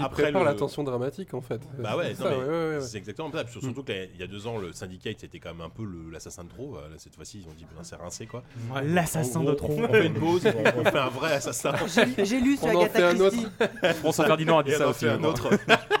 Après, 0.00 0.32
le... 0.32 0.42
la 0.42 0.54
tension 0.54 0.82
dramatique, 0.82 1.34
en 1.34 1.42
fait. 1.42 1.60
Bah 1.78 1.94
ouais, 1.94 2.14
ah, 2.24 2.80
c'est 2.80 2.96
exactement 2.96 3.30
ça. 3.30 3.46
Surtout 3.48 3.82
mm. 3.82 3.84
qu'il 3.84 4.16
y 4.18 4.22
a 4.22 4.26
deux 4.26 4.46
ans, 4.46 4.56
le 4.56 4.72
Syndicate, 4.72 5.16
c'était 5.20 5.38
quand 5.38 5.52
même 5.52 5.66
un 5.66 5.68
peu 5.68 5.86
l'assassin 6.10 6.44
de 6.44 6.48
trop. 6.48 6.78
Cette 6.96 7.14
fois-ci, 7.14 7.44
ils 7.44 7.50
ont 7.50 7.54
dit, 7.54 7.66
c'est 7.82 7.96
rincé, 7.96 8.24
quoi. 8.24 8.42
L'assassin 8.82 9.44
de 9.44 9.52
trop. 9.52 9.76
On 9.78 9.88
fait 9.88 10.06
une 10.06 10.14
pause, 10.14 10.42
on 10.46 10.84
fait 10.84 10.98
un 10.98 11.10
vrai 11.10 11.34
assassin. 11.34 11.74
J'ai 12.24 12.40
lu 12.40 12.56
sur 12.56 12.68
Agatha 12.68 13.12
Christie. 13.12 13.46
François 13.96 14.24
Ferdinand 14.26 14.60
a 14.60 14.62
dit 14.62 14.72
ça 14.72 14.88
aussi. 14.88 15.06
Hein. 15.06 15.20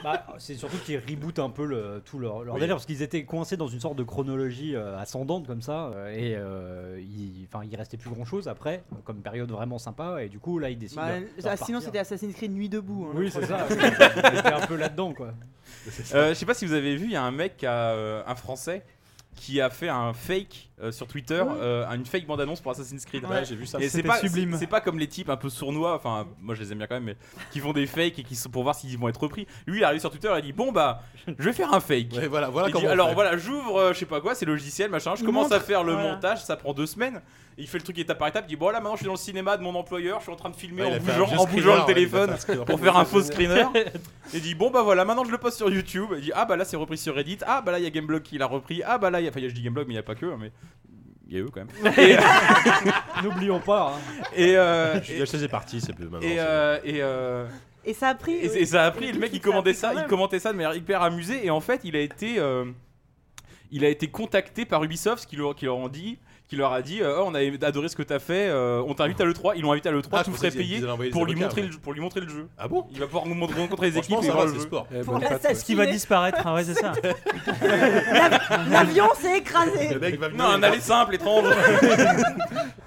Bah, 0.02 0.24
c'est 0.38 0.54
surtout 0.54 0.78
qu'ils 0.78 0.98
rebootent 0.98 1.40
un 1.40 1.50
peu 1.50 2.00
tout 2.06 2.18
leur 2.18 2.42
délire, 2.54 2.76
parce 2.76 2.86
qu'ils 2.86 3.02
étaient 3.02 3.26
coincés 3.26 3.58
dans 3.58 3.68
une 3.68 3.80
sorte 3.80 3.96
de 3.96 4.04
chronologie 4.04 4.74
à 4.76 5.04
100 5.04 5.25
comme 5.26 5.62
ça, 5.62 5.86
euh, 5.86 6.10
et 6.14 6.34
euh, 6.36 7.00
il, 7.00 7.46
il 7.70 7.76
restait 7.76 7.96
plus 7.96 8.10
grand 8.10 8.24
chose 8.24 8.48
après, 8.48 8.82
comme 9.04 9.22
période 9.22 9.50
vraiment 9.50 9.78
sympa, 9.78 10.22
et 10.22 10.28
du 10.28 10.38
coup 10.38 10.58
là 10.58 10.70
il 10.70 10.78
décide. 10.78 11.00
Bah, 11.42 11.56
sinon 11.56 11.80
c'était 11.80 11.98
Assassin's 11.98 12.34
Creed 12.34 12.52
Nuit 12.52 12.68
debout. 12.68 13.08
Hein, 13.10 13.14
oui, 13.16 13.30
c'est 13.30 13.44
ça, 13.44 13.66
c'était 13.68 14.52
un 14.52 14.66
peu 14.66 14.76
là-dedans 14.76 15.12
quoi. 15.12 15.34
Euh, 16.14 16.30
je 16.30 16.34
sais 16.34 16.46
pas 16.46 16.54
si 16.54 16.66
vous 16.66 16.72
avez 16.72 16.96
vu, 16.96 17.06
il 17.06 17.12
y 17.12 17.16
a 17.16 17.22
un 17.22 17.32
mec, 17.32 17.64
un 17.64 18.34
français, 18.34 18.82
qui 19.34 19.60
a 19.60 19.68
fait 19.68 19.90
un 19.90 20.12
fake 20.12 20.70
euh, 20.82 20.92
sur 20.92 21.06
Twitter, 21.06 21.42
euh, 21.60 21.86
une 21.90 22.04
fake 22.04 22.26
bande-annonce 22.26 22.60
pour 22.60 22.70
Assassin's 22.72 23.04
Creed. 23.06 23.24
Ouais, 23.24 23.44
j'ai 23.46 23.56
vu 23.56 23.64
ça. 23.66 23.78
Et 23.80 23.88
c'est 23.88 24.02
pas 24.02 24.18
sublime. 24.18 24.56
c'est- 24.58 24.66
pas 24.66 24.80
comme 24.82 24.98
les 24.98 25.06
types 25.08 25.30
un 25.30 25.36
peu 25.38 25.48
sournois, 25.48 25.94
enfin 25.94 26.26
moi 26.42 26.54
je 26.54 26.60
les 26.62 26.72
aime 26.72 26.78
bien 26.78 26.86
quand 26.86 26.96
même, 26.96 27.04
mais 27.04 27.16
qui 27.50 27.60
font 27.60 27.72
des 27.72 27.86
fakes 27.86 28.18
et 28.18 28.22
qui 28.24 28.36
sont 28.36 28.50
pour 28.50 28.62
voir 28.62 28.74
s'ils 28.74 28.98
vont 28.98 29.08
être 29.08 29.20
repris. 29.22 29.46
Lui 29.66 29.78
il 29.78 29.84
arrive 29.84 30.00
sur 30.00 30.10
Twitter 30.10 30.28
et 30.34 30.38
il 30.40 30.42
dit 30.44 30.52
bon 30.52 30.72
bah 30.72 31.02
je 31.26 31.44
vais 31.44 31.52
faire 31.54 31.72
un 31.72 31.80
fake. 31.80 32.12
Ouais, 32.14 32.26
voilà, 32.28 32.50
voilà 32.50 32.70
dit, 32.70 32.86
alors 32.86 33.08
fait. 33.08 33.14
voilà, 33.14 33.36
j'ouvre, 33.38 33.76
euh, 33.78 33.92
je 33.94 33.98
sais 34.00 34.06
pas 34.06 34.20
quoi, 34.20 34.34
c'est 34.34 34.44
logiciel, 34.44 34.90
machin. 34.90 35.14
Je 35.14 35.22
Il 35.22 35.26
commence 35.26 35.50
à 35.52 35.60
faire 35.60 35.82
le 35.82 35.92
voilà. 35.94 36.14
montage, 36.14 36.44
ça 36.44 36.56
prend 36.56 36.72
deux 36.74 36.86
semaines. 36.86 37.22
Et 37.58 37.62
il 37.62 37.68
fait 37.68 37.78
le 37.78 37.84
truc 37.84 37.98
étape 37.98 38.18
par 38.18 38.28
étape. 38.28 38.44
Il 38.46 38.50
dit 38.50 38.56
bon 38.56 38.68
là 38.68 38.80
maintenant 38.80 38.96
je 38.96 38.98
suis 38.98 39.06
dans 39.06 39.12
le 39.14 39.18
cinéma 39.18 39.56
de 39.56 39.62
mon 39.62 39.74
employeur, 39.74 40.18
je 40.18 40.24
suis 40.24 40.32
en 40.32 40.36
train 40.36 40.50
de 40.50 40.56
filmer 40.56 40.82
Ouais, 40.82 40.96
en 40.96 41.00
bougeant, 41.00 41.26
screener, 41.46 41.76
le 41.78 41.86
téléphone 41.86 42.36
pour 42.66 42.78
faire 42.78 42.98
un 42.98 43.06
faux 43.06 43.22
screener. 43.22 43.64
Il 44.34 44.42
dit 44.42 44.54
bon 44.54 44.70
bah 44.70 44.82
voilà, 44.82 45.06
maintenant 45.06 45.24
je 45.24 45.30
le 45.30 45.38
poste 45.38 45.56
sur 45.56 45.70
YouTube. 45.70 46.08
Il 46.16 46.20
dit 46.20 46.32
ah 46.34 46.44
bah 46.44 46.56
là 46.56 46.66
c'est 46.66 46.76
repris 46.76 46.98
sur 46.98 47.14
Reddit. 47.14 47.38
Ah 47.46 47.62
bah 47.62 47.72
là 47.72 47.78
il 47.78 47.84
y 47.84 47.86
a 47.86 47.90
Gameblog 47.90 48.22
qui 48.22 48.36
l'a 48.36 48.46
repris. 48.46 48.82
Ah 48.84 48.98
bah 48.98 49.08
là 49.08 49.20
il 49.20 49.24
y 49.24 49.26
a, 49.26 49.30
enfin 49.30 49.40
il 49.40 49.44
y 49.44 49.46
a- 49.46 49.48
je 49.48 49.54
dis 49.54 49.62
Gameblog 49.62 49.86
mais 49.88 49.94
il 49.94 49.96
y 49.96 50.00
a 50.00 50.02
pas 50.02 50.14
que. 50.14 50.26
hein, 50.26 50.36
mais 50.38 50.52
il 51.28 51.36
y 51.36 51.40
a 51.40 51.42
eux 51.42 51.48
quand 51.52 51.60
même. 51.64 51.92
Et, 51.98 52.16
N'oublions 53.24 53.60
pas. 53.60 53.94
hein. 53.96 54.22
et, 54.36 54.56
euh, 54.56 54.94
La 55.18 55.24
chaise 55.26 55.42
est 55.42 55.48
partie, 55.48 55.80
c'est 55.80 55.92
plus 55.92 56.04
maintenant. 56.08 56.20
et, 56.28 56.36
euh, 56.38 56.78
et, 56.84 57.02
euh, 57.02 57.46
Et 57.84 57.94
ça 57.94 58.08
a 58.08 58.14
pris. 58.14 58.34
et, 58.36 58.48
oui. 58.50 58.58
et 58.58 58.66
ça 58.66 58.84
a 58.84 58.90
pris, 58.90 59.10
le 59.12 59.18
mec 59.18 59.30
il 59.32 59.40
commandait 59.40 59.74
ça, 59.74 59.92
il 59.94 60.04
commentait 60.04 60.38
ça 60.38 60.52
de 60.52 60.56
manière 60.56 60.74
hyper 60.74 61.02
amusée 61.02 61.44
et 61.44 61.50
en 61.50 61.60
fait 61.60 61.80
il 61.84 61.96
a 61.96 62.00
été, 62.00 62.38
euh, 62.38 62.64
il 63.72 63.84
a 63.84 63.88
été 63.88 64.06
contacté 64.08 64.64
par 64.64 64.82
Ubisoft 64.84 65.26
qui 65.26 65.36
leur, 65.36 65.54
qui 65.56 65.64
leur 65.64 65.76
ont 65.76 65.88
dit, 65.88 66.18
qui 66.48 66.54
leur 66.56 66.72
a 66.72 66.80
dit, 66.82 67.02
euh, 67.02 67.16
Oh, 67.20 67.24
on 67.26 67.34
a 67.34 67.40
adoré 67.66 67.88
ce 67.88 67.96
que 67.96 68.02
t'as 68.04 68.18
fait, 68.20 68.46
euh, 68.48 68.80
on 68.86 68.94
t'invite 68.94 69.20
à 69.20 69.24
le 69.24 69.34
3, 69.34 69.56
ils 69.56 69.62
l'ont 69.62 69.72
invité 69.72 69.88
à 69.88 69.92
le 69.92 70.00
3, 70.02 70.20
Ah, 70.20 70.24
tout 70.24 70.32
frais 70.32 70.50
payé 70.50 70.80
pour 71.10 71.24
lui 71.26 71.32
avocats, 71.32 71.44
montrer 71.46 71.62
ouais. 71.62 71.68
le, 71.68 71.78
pour 71.78 71.92
lui 71.92 72.00
montrer 72.00 72.20
le 72.20 72.28
jeu. 72.28 72.48
Ah 72.56 72.68
bon 72.68 72.86
Il 72.92 73.00
va 73.00 73.06
pouvoir 73.06 73.26
nous 73.26 73.34
montrer- 73.34 73.60
rencontrer 73.60 73.90
les 73.90 73.98
équipes 73.98 74.18
et 74.22 74.26
ça 74.26 74.32
voir 74.32 74.46
le 74.46 74.58
sport. 74.60 74.86
Eh. 74.94 75.54
Ce 75.54 75.64
qui 75.64 75.74
va 75.74 75.86
disparaître, 75.86 76.38
ah 76.44 76.54
ouais, 76.54 76.64
c'est 76.64 76.74
ça. 76.74 76.92
L'avion 78.70 79.08
s'est 79.20 79.38
écrasé. 79.38 79.94
Le 79.94 79.98
mec 79.98 80.18
va 80.20 80.28
venir. 80.28 80.42
Non, 80.44 80.50
un 80.50 80.62
aller 80.62 80.80
simple, 80.80 81.14
étrange. 81.16 81.46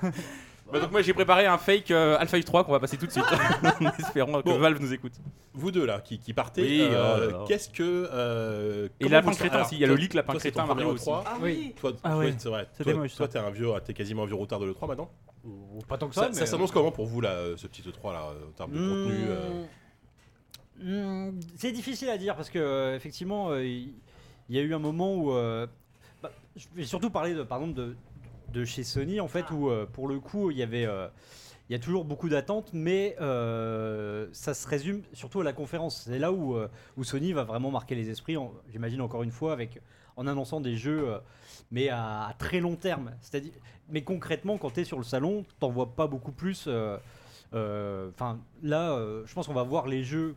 Bah 0.71 0.79
donc 0.79 0.91
moi 0.91 1.01
j'ai 1.01 1.13
préparé 1.13 1.45
un 1.45 1.57
fake 1.57 1.91
euh, 1.91 2.17
Alpha 2.19 2.41
3 2.41 2.63
qu'on 2.63 2.71
va 2.71 2.79
passer 2.79 2.97
tout 2.97 3.05
de 3.07 3.11
suite 3.11 3.25
en 3.81 3.85
espérant 3.97 4.39
que 4.41 4.45
Bon. 4.45 4.59
Valve 4.59 4.79
nous 4.81 4.93
écoute. 4.93 5.13
Vous 5.53 5.71
deux 5.71 5.85
là, 5.85 5.99
qui, 6.01 6.19
qui 6.19 6.33
partez, 6.33 6.61
Oui, 6.61 6.79
euh, 6.81 7.31
oh 7.35 7.45
qu'est-ce 7.47 7.69
que. 7.69 8.07
euh, 8.13 8.87
Et 8.99 9.03
comment 9.05 9.11
Lapin 9.15 9.31
vous- 9.31 9.37
Crétin 9.37 9.55
alors, 9.55 9.65
aussi, 9.67 9.75
il 9.75 9.81
y 9.81 9.83
a 9.83 9.87
le 9.87 9.93
toi- 9.95 10.01
leak 10.01 10.13
Lapin 10.13 10.33
toi, 10.33 10.41
c'est 10.41 10.51
ton 10.51 10.59
Crétin, 10.59 10.73
premier 10.75 10.85
Mario 10.85 10.99
E3. 10.99 11.23
Ah 11.25 11.33
Oui. 11.41 11.41
oui. 11.67 11.75
Toi, 11.79 11.93
Ah 12.03 12.17
ouais. 12.17 12.33
c'est 12.37 12.49
vrai. 12.49 12.67
C'était 12.73 12.91
Toi, 12.91 12.99
moche, 13.01 13.11
ça. 13.11 13.17
toi, 13.17 13.27
t'es 13.27 13.39
un 13.39 13.49
vieux, 13.49 13.69
t'es 13.83 13.93
quasiment 13.93 14.23
un 14.23 14.25
vieux 14.27 14.35
routard 14.35 14.59
de 14.59 14.65
l'E3 14.67 14.87
maintenant 14.87 15.09
Ou 15.43 15.79
Pas 15.87 15.97
tant 15.97 16.07
que 16.07 16.15
Ça, 16.15 16.25
ça. 16.27 16.33
ça 16.33 16.39
mais, 16.41 16.45
s'annonce 16.45 16.71
comment 16.71 16.91
pour 16.91 17.07
vous 17.07 17.19
là, 17.21 17.31
euh, 17.31 17.57
ce 17.57 17.67
petit 17.67 17.81
E3 17.81 18.13
là, 18.13 18.25
en 18.47 18.51
termes 18.51 18.71
de 18.71 18.77
contenu 18.77 19.25
euh, 19.27 19.63
Hmm, 20.81 21.29
hmm, 21.29 21.39
C'est 21.57 21.71
difficile 21.71 22.09
à 22.09 22.17
dire 22.17 22.35
parce 22.35 22.49
que 22.49 22.59
euh, 22.59 22.95
effectivement, 22.95 23.49
euh, 23.49 23.65
il 23.65 23.93
il 24.51 24.55
y 24.55 24.59
a 24.59 24.61
eu 24.63 24.73
un 24.73 24.79
moment 24.79 25.13
où, 25.15 25.31
euh, 25.33 25.67
bah, 26.23 26.31
je 26.55 26.65
vais 26.73 26.83
surtout 26.83 27.09
parler 27.11 27.33
de, 27.35 27.43
par 27.43 27.59
exemple 27.59 27.75
de, 27.77 27.95
de 28.51 28.65
chez 28.65 28.83
Sony 28.83 29.19
en 29.19 29.27
fait 29.27 29.49
où 29.51 29.69
euh, 29.69 29.85
pour 29.85 30.07
le 30.07 30.19
coup 30.19 30.51
il 30.51 30.57
y 30.57 30.63
avait, 30.63 30.85
euh, 30.85 31.07
il 31.69 31.73
y 31.73 31.75
a 31.75 31.79
toujours 31.79 32.05
beaucoup 32.05 32.29
d'attentes, 32.29 32.71
mais 32.73 33.15
euh, 33.21 34.27
ça 34.31 34.53
se 34.53 34.67
résume 34.67 35.03
surtout 35.13 35.41
à 35.41 35.43
la 35.43 35.53
conférence. 35.53 36.03
C'est 36.05 36.19
là 36.19 36.31
où, 36.31 36.57
où 36.97 37.03
Sony 37.03 37.31
va 37.31 37.43
vraiment 37.43 37.69
marquer 37.69 37.95
les 37.95 38.09
esprits. 38.09 38.37
J'imagine 38.71 39.01
encore 39.01 39.23
une 39.23 39.31
fois 39.31 39.53
avec 39.53 39.79
en 40.17 40.25
annonçant 40.25 40.61
des 40.61 40.75
jeux, 40.75 41.13
mais 41.71 41.89
à, 41.89 42.25
à 42.25 42.33
très 42.33 42.59
long 42.59 42.75
terme. 42.75 43.11
C'est-à-dire, 43.21 43.53
mais 43.87 44.03
concrètement, 44.03 44.57
quand 44.57 44.71
tu 44.71 44.79
es 44.79 44.83
sur 44.83 44.97
le 44.97 45.03
salon, 45.03 45.45
t'en 45.59 45.69
vois 45.69 45.95
pas 45.95 46.07
beaucoup 46.07 46.31
plus. 46.31 46.67
Enfin, 47.53 48.39
là, 48.63 48.99
je 49.25 49.33
pense 49.35 49.45
qu'on 49.45 49.53
va 49.53 49.63
voir 49.63 49.87
les 49.87 50.03
jeux 50.03 50.35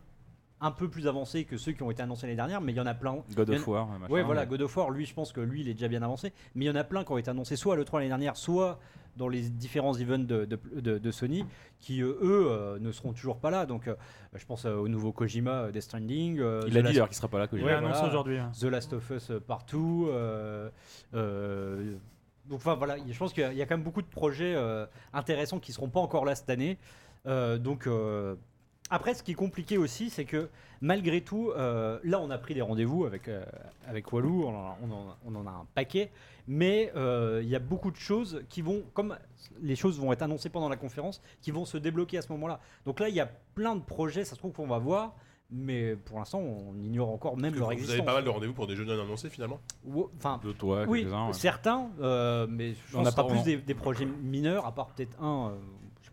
un 0.62 0.70
peu 0.70 0.88
plus 0.88 1.06
avancés 1.08 1.44
que 1.44 1.56
ceux 1.58 1.72
qui 1.72 1.82
ont 1.82 1.90
été 1.90 2.02
annoncés 2.02 2.26
l'année 2.26 2.36
dernière, 2.36 2.60
mais 2.60 2.72
il 2.72 2.76
y 2.76 2.80
en 2.80 2.86
a 2.86 2.94
plein. 2.94 3.16
God 3.34 3.50
of 3.50 3.66
War. 3.68 3.86
machin, 3.98 4.12
Ouais, 4.12 4.22
voilà, 4.22 4.46
God 4.46 4.62
of 4.62 4.76
War, 4.76 4.90
lui, 4.90 5.04
je 5.04 5.12
pense 5.12 5.32
que 5.32 5.40
lui, 5.40 5.60
il 5.60 5.68
est 5.68 5.74
déjà 5.74 5.88
bien 5.88 6.02
avancé. 6.02 6.32
Mais 6.54 6.64
il 6.64 6.68
y 6.68 6.70
en 6.70 6.76
a 6.76 6.84
plein 6.84 7.04
qui 7.04 7.12
ont 7.12 7.18
été 7.18 7.28
annoncés 7.30 7.56
soit 7.56 7.74
à 7.74 7.76
l'E3 7.76 7.96
l'année 7.98 8.08
dernière, 8.08 8.36
soit 8.36 8.78
dans 9.16 9.28
les 9.28 9.42
différents 9.50 9.94
events 9.98 10.20
de, 10.26 10.44
de- 10.46 10.58
de- 10.80 10.98
de 10.98 11.10
Sony, 11.10 11.44
qui 11.80 12.00
euh, 12.00 12.16
eux 12.22 12.46
euh, 12.48 12.78
ne 12.78 12.92
seront 12.92 13.12
toujours 13.12 13.38
pas 13.38 13.50
là. 13.50 13.66
Donc, 13.66 13.86
euh, 13.88 13.94
je 14.34 14.46
pense 14.46 14.64
euh, 14.64 14.74
au 14.76 14.88
nouveau 14.88 15.12
Kojima, 15.12 15.70
Death 15.72 15.82
Stranding. 15.82 16.38
euh, 16.40 16.62
Il 16.66 16.72
The 16.72 16.76
a 16.76 16.78
dit 16.78 16.82
Last- 16.84 16.84
d'ailleurs 16.94 17.08
qu'il 17.08 17.16
sera 17.16 17.28
pas 17.28 17.38
là. 17.40 17.46
J'ai- 17.52 17.62
Ouais, 17.62 17.78
voilà. 17.80 18.06
aujourd'hui. 18.08 18.38
hein. 18.38 18.50
The 18.58 18.64
Last 18.64 18.92
of 18.94 19.10
Us 19.10 19.32
partout. 19.46 20.06
euh, 20.10 20.70
euh, 21.14 21.94
donc 22.46 22.58
enfin 22.58 22.74
voilà, 22.74 22.96
je 23.06 23.18
pense 23.18 23.32
qu'il 23.32 23.42
y 23.42 23.46
a- 23.46 23.52
il 23.52 23.58
y 23.58 23.62
a 23.62 23.66
quand 23.66 23.76
même 23.76 23.84
beaucoup 23.84 24.02
de 24.02 24.06
projets 24.06 24.54
euh, 24.56 24.86
intéressants 25.12 25.58
qui 25.60 25.72
seront 25.72 25.88
pas 25.88 26.00
encore 26.00 26.24
là 26.24 26.34
cette 26.34 26.50
année. 26.50 26.78
Euh, 27.26 27.58
donc 27.58 27.86
euh, 27.86 28.34
après, 28.92 29.14
ce 29.14 29.22
qui 29.22 29.32
est 29.32 29.34
compliqué 29.34 29.78
aussi, 29.78 30.10
c'est 30.10 30.24
que 30.24 30.48
malgré 30.80 31.20
tout, 31.22 31.50
euh, 31.50 31.98
là 32.04 32.20
on 32.20 32.30
a 32.30 32.38
pris 32.38 32.54
des 32.54 32.60
rendez-vous 32.62 33.04
avec 33.04 33.26
euh, 33.28 33.44
avec 33.86 34.12
Walou, 34.12 34.44
on 34.44 34.54
en, 34.54 34.66
a- 34.66 34.78
on 34.82 34.90
en- 34.92 35.16
on 35.26 35.34
en 35.36 35.46
a 35.46 35.50
un 35.50 35.66
paquet, 35.74 36.10
mais 36.46 36.92
euh, 36.96 37.40
il 37.42 37.48
y 37.48 37.56
a 37.56 37.58
beaucoup 37.58 37.90
de 37.90 37.96
choses 37.96 38.42
qui 38.48 38.62
vont, 38.62 38.82
comme 38.94 39.16
les 39.60 39.76
choses 39.76 39.98
vont 39.98 40.12
être 40.12 40.22
annoncées 40.22 40.50
pendant 40.50 40.68
la 40.68 40.76
conférence, 40.76 41.20
qui 41.40 41.50
vont 41.50 41.64
se 41.64 41.78
débloquer 41.78 42.18
à 42.18 42.22
ce 42.22 42.30
moment-là. 42.32 42.60
Donc 42.84 43.00
là, 43.00 43.08
il 43.08 43.14
y 43.14 43.20
a 43.20 43.30
plein 43.54 43.74
de 43.76 43.82
projets, 43.82 44.24
ça 44.24 44.34
se 44.34 44.38
trouve 44.38 44.52
qu'on 44.52 44.66
va 44.66 44.78
voir. 44.78 45.14
Mais 45.54 45.96
pour 45.96 46.18
l'instant, 46.18 46.38
on 46.38 46.74
ignore 46.82 47.10
encore 47.10 47.36
même 47.36 47.54
leur 47.54 47.66
Vous 47.66 47.72
existence. 47.72 47.94
avez 47.96 48.04
pas 48.06 48.14
mal 48.14 48.24
de 48.24 48.30
rendez-vous 48.30 48.54
pour 48.54 48.66
des 48.66 48.74
jeux 48.74 48.86
non 48.86 48.94
annoncés 49.02 49.28
finalement? 49.28 49.60
Enfin, 50.16 50.40
De 50.42 50.52
toi, 50.52 50.84
oui, 50.88 51.00
quelques-uns, 51.02 51.26
ouais. 51.26 51.32
certains, 51.34 51.90
euh, 52.00 52.46
mais 52.48 52.72
je 52.88 52.96
On 52.96 53.02
n'a 53.02 53.12
pas- 53.12 53.24
plus 53.24 53.42
des, 53.42 53.58
des 53.58 53.74
projets 53.74 54.06
mineurs, 54.06 54.64
à 54.64 54.72
part 54.72 54.86
peut-être 54.86 55.22
un, 55.22 55.50
euh, 55.50 55.56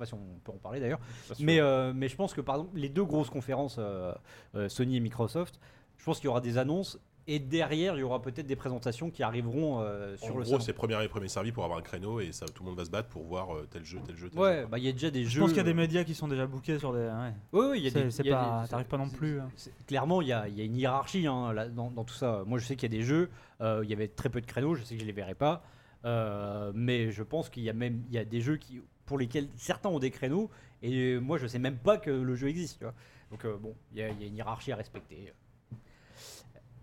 sais 0.06 0.12
pas 0.12 0.18
si 0.18 0.22
on 0.22 0.40
peut 0.44 0.52
en 0.52 0.58
parler 0.58 0.80
d'ailleurs, 0.80 1.00
mais, 1.40 1.60
euh, 1.60 1.92
mais 1.96 2.08
je 2.08 2.16
pense 2.16 2.34
que 2.34 2.42
par 2.42 2.56
exemple, 2.56 2.78
les 2.78 2.90
deux 2.90 3.04
grosses 3.06 3.30
conférences, 3.30 3.78
euh, 3.80 4.14
euh, 4.56 4.70
Sony 4.70 4.98
et 4.98 5.00
Microsoft, 5.00 5.60
je 5.98 6.06
pense 6.06 6.18
qu'il 6.18 6.26
y 6.26 6.30
aura 6.30 6.42
des 6.42 6.58
annonces, 6.58 7.00
et 7.28 7.38
derrière, 7.38 7.96
il 7.96 8.00
y 8.00 8.04
aura 8.04 8.24
peut-être 8.24 8.48
des 8.48 8.56
présentations 8.56 9.12
qui 9.12 9.22
arriveront 9.22 9.82
euh, 9.82 10.18
sur 10.18 10.34
En 10.34 10.38
le 10.40 10.44
gros, 10.44 10.52
salon. 10.54 10.60
c'est 10.62 10.74
premier 10.74 11.04
et 11.04 11.08
premier 11.08 11.28
servi 11.28 11.52
pour 11.52 11.64
avoir 11.64 11.78
un 11.78 11.84
créneau 11.84 12.20
et 12.20 12.32
ça, 12.32 12.48
tout 12.48 12.64
le 12.64 12.70
monde 12.70 12.80
va 12.80 12.86
se 12.86 12.90
battre 12.90 13.08
pour 13.10 13.24
voir 13.24 13.56
euh, 13.56 13.68
tel 13.70 13.86
jeu, 13.86 14.00
tel 14.04 14.16
jeu, 14.18 14.30
tel 14.32 14.40
Ouais, 14.40 14.66
bah 14.66 14.80
il 14.80 14.86
y 14.86 14.90
a 14.90 14.92
déjà 14.94 15.12
des 15.12 15.26
Je 15.26 15.30
jeux. 15.30 15.42
pense 15.42 15.50
qu'il 15.50 15.58
y 15.58 15.62
a 15.62 15.64
des 15.64 15.76
médias 15.76 16.04
qui 16.04 16.16
sont 16.16 16.28
déjà 16.28 16.48
bookés 16.48 16.80
sur 16.80 16.92
des. 16.92 17.00
ouais. 17.02 17.34
Oui, 17.54 17.66
oui, 17.72 17.78
il 17.78 17.84
y 17.84 17.88
a 17.88 17.92
des. 17.92 18.10
c'est 18.10 18.24
pas- 18.24 18.66
t'arrives 18.68 18.88
pas 18.88 18.98
non 18.98 19.10
plus, 19.10 19.40
hein. 19.42 19.50
Clairement, 19.86 20.24
il 20.24 20.30
y 20.30 20.34
a, 20.34 20.48
il 20.48 20.58
y 20.58 20.62
a 20.62 20.64
une 20.64 20.76
hiérarchie 20.76 21.28
hein, 21.28 21.54
là, 21.54 21.68
dans, 21.70 21.92
dans 21.92 22.04
tout 22.04 22.16
ça. 22.16 22.42
Moi, 22.48 22.58
je 22.58 22.66
sais 22.66 22.76
qu'il 22.76 22.92
y 22.92 22.96
a 22.96 22.98
des 22.98 23.04
jeux, 23.06 23.30
euh, 23.62 23.82
il 23.84 23.90
y 23.92 23.94
avait 23.94 24.08
très 24.08 24.30
peu 24.30 24.42
de 24.42 24.48
créneaux, 24.48 24.74
je 24.74 24.84
sais 24.84 24.96
que 24.96 25.02
je 25.02 25.06
les 25.06 25.12
verrai 25.12 25.36
pas. 25.36 25.62
Euh, 26.06 26.72
mais 26.74 27.12
je 27.12 27.22
pense 27.24 27.50
qu'il 27.50 27.62
y 27.64 27.70
a 27.70 27.74
même 27.74 28.02
il 28.08 28.16
y 28.16 28.18
a 28.18 28.26
des 28.26 28.42
jeux 28.42 28.56
qui, 28.58 28.82
pour 29.10 29.18
lesquels 29.18 29.48
certains 29.58 29.90
ont 29.90 29.98
des 30.00 30.12
créneaux, 30.12 30.50
et 30.84 31.18
moi, 31.20 31.38
je 31.40 31.48
sais 31.48 31.58
même 31.60 31.78
pas 31.78 31.98
que 31.98 32.12
le 32.12 32.36
jeu 32.36 32.48
existe. 32.48 32.78
tu 32.78 32.86
vois. 32.86 32.94
Donc, 33.32 33.44
euh, 33.44 33.58
bon, 33.58 33.74
il 33.92 33.98
y, 33.98 34.04
a 34.04 34.10
il 34.10 34.22
y 34.22 34.24
a 34.24 34.28
une 34.28 34.36
hiérarchie 34.38 34.72
à 34.72 34.76
respecter. 34.76 35.34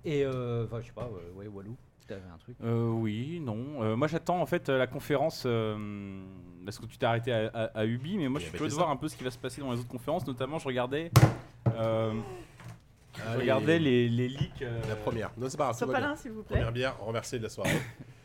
Et, 0.04 0.24
euh, 0.24 0.64
enfin, 0.66 0.80
je 0.80 0.86
sais 0.86 0.92
pas, 0.92 1.08
euh, 1.12 1.32
ouais, 1.38 1.46
Walou, 1.46 1.76
tu 2.06 2.12
avais 2.12 2.22
un 2.32 2.38
truc. 2.38 2.56
Euh, 2.64 2.88
oui, 2.90 3.40
non. 3.40 3.82
Euh, 3.82 3.96
moi 3.96 4.06
j'attends 4.08 4.40
en 4.40 4.46
fait 4.46 4.68
la 4.68 4.86
conférence 4.86 5.44
euh, 5.46 6.22
parce 6.64 6.78
que 6.78 6.86
tu 6.86 6.98
t'es 6.98 7.06
arrêté 7.06 7.32
à, 7.32 7.46
à- 7.52 7.64
à 7.80 7.84
Ubi, 7.84 8.16
mais 8.18 8.28
moi 8.28 8.40
Et 8.40 8.44
je 8.44 8.48
suis 8.48 8.56
curieux 8.56 8.70
de 8.70 8.76
voir 8.76 8.90
un 8.90 8.96
peu 8.96 9.08
ce 9.08 9.16
qui 9.16 9.24
va 9.24 9.30
se 9.32 9.38
passer 9.38 9.60
dans 9.60 9.72
les 9.72 9.78
autres 9.80 9.88
conférences. 9.88 10.24
Notamment, 10.26 10.58
je 10.60 10.66
regardais, 10.68 11.10
euh, 11.76 12.12
je 13.16 13.22
Allez. 13.22 13.40
regardais 13.40 13.78
les, 13.80 14.08
les 14.08 14.28
leaks. 14.28 14.62
euh, 14.62 14.80
La 14.88 14.94
première. 14.96 15.30
Non, 15.36 15.48
c'est 15.48 15.56
pas 15.56 15.72
grave. 15.72 16.16
s'il 16.20 16.30
vous 16.32 16.42
plaît. 16.44 16.56
Première 16.58 16.72
bière 16.72 16.98
renversée 17.00 17.38
de 17.38 17.44
la 17.44 17.48
soirée. 17.48 17.70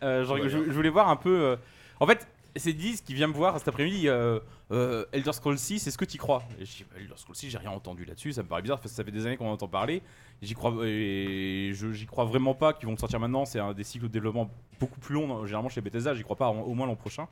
Euh, 0.03 0.23
je, 0.25 0.57
voulais 0.71 0.89
voir 0.89 1.09
un 1.09 1.15
peu. 1.15 1.29
euh, 1.41 1.55
En 1.99 2.05
fait, 2.07 2.27
c'est 2.55 2.73
Diz 2.73 3.01
qui 3.01 3.13
vient 3.13 3.27
me 3.27 3.33
voir 3.33 3.57
cet 3.59 3.67
après-midi. 3.67 4.07
euh, 4.09 4.39
euh, 4.71 5.05
Elder 5.11 5.33
Scrolls 5.33 5.57
6, 5.57 5.87
est-ce 5.87 5.97
que 5.97 6.05
tu 6.05 6.17
crois? 6.17 6.43
Et 6.59 6.65
je 6.65 6.77
dis 6.77 6.85
bah, 6.89 6.97
Elder 6.99 7.13
Scrolls 7.17 7.35
6, 7.35 7.49
j'ai 7.49 7.57
rien 7.57 7.71
entendu 7.71 8.05
là-dessus. 8.05 8.33
Ça 8.33 8.43
me 8.43 8.47
paraît 8.47 8.61
bizarre 8.61 8.79
parce 8.79 8.91
que 8.91 8.95
ça 8.97 9.03
fait 9.03 9.11
des 9.11 9.25
années 9.25 9.37
qu'on 9.37 9.47
en 9.49 9.53
entend 9.53 9.67
parler. 9.67 10.01
J'y 10.41 10.53
crois, 10.53 10.73
et 10.85 11.71
je 11.73 11.91
j'y 11.91 12.05
crois 12.05 12.25
vraiment 12.25 12.53
pas 12.53 12.73
qu'ils 12.73 12.85
vont 12.87 12.93
le 12.93 12.97
sortir 12.97 13.19
maintenant. 13.19 13.45
C'est 13.45 13.59
un 13.59 13.73
des 13.73 13.83
cycles 13.83 14.05
de 14.07 14.11
développement 14.11 14.49
beaucoup 14.79 14.99
plus 14.99 15.13
longs. 15.15 15.27
non, 15.27 15.45
Généralement 15.45 15.69
chez 15.69 15.81
Bethesda, 15.81 16.13
j'y 16.13 16.23
crois 16.23 16.35
pas 16.37 16.47
en- 16.47 16.61
au 16.61 16.73
moins 16.73 16.87
l'an 16.87 16.95
prochain. 16.95 17.27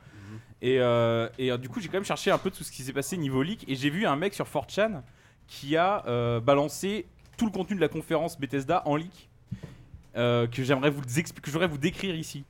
Et, 0.61 0.79
euh, 0.79 1.29
et 1.37 1.51
euh, 1.51 1.57
du 1.57 1.69
coup, 1.69 1.79
j'ai 1.79 1.87
quand 1.87 1.93
même 1.97 2.03
cherché 2.05 2.29
un 2.31 2.37
peu 2.37 2.51
tout 2.51 2.63
ce 2.63 2.71
qui 2.71 2.83
s'est 2.83 2.93
passé 2.93 3.15
niveau 3.17 3.41
leak. 3.41 3.63
Et 3.69 3.75
j'ai 3.75 3.89
vu 3.89 4.05
un 4.05 4.15
mec 4.15 4.33
sur 4.33 4.45
4chan 4.45 5.01
qui 5.47 5.75
a 5.77 6.03
balancé 6.41 7.07
tout 7.37 7.45
le 7.45 7.51
contenu 7.51 7.75
de 7.75 7.81
la 7.81 7.87
conférence 7.87 8.39
Bethesda 8.39 8.83
en 8.85 8.95
leak. 8.95 9.29
que 10.13 10.47
j'aimerais 10.63 10.89
vous 10.89 11.01
que 11.01 11.07
je 11.47 11.51
voudrais 11.51 11.67
vous 11.67 11.77
décrire 11.77 12.15
ici. 12.15 12.43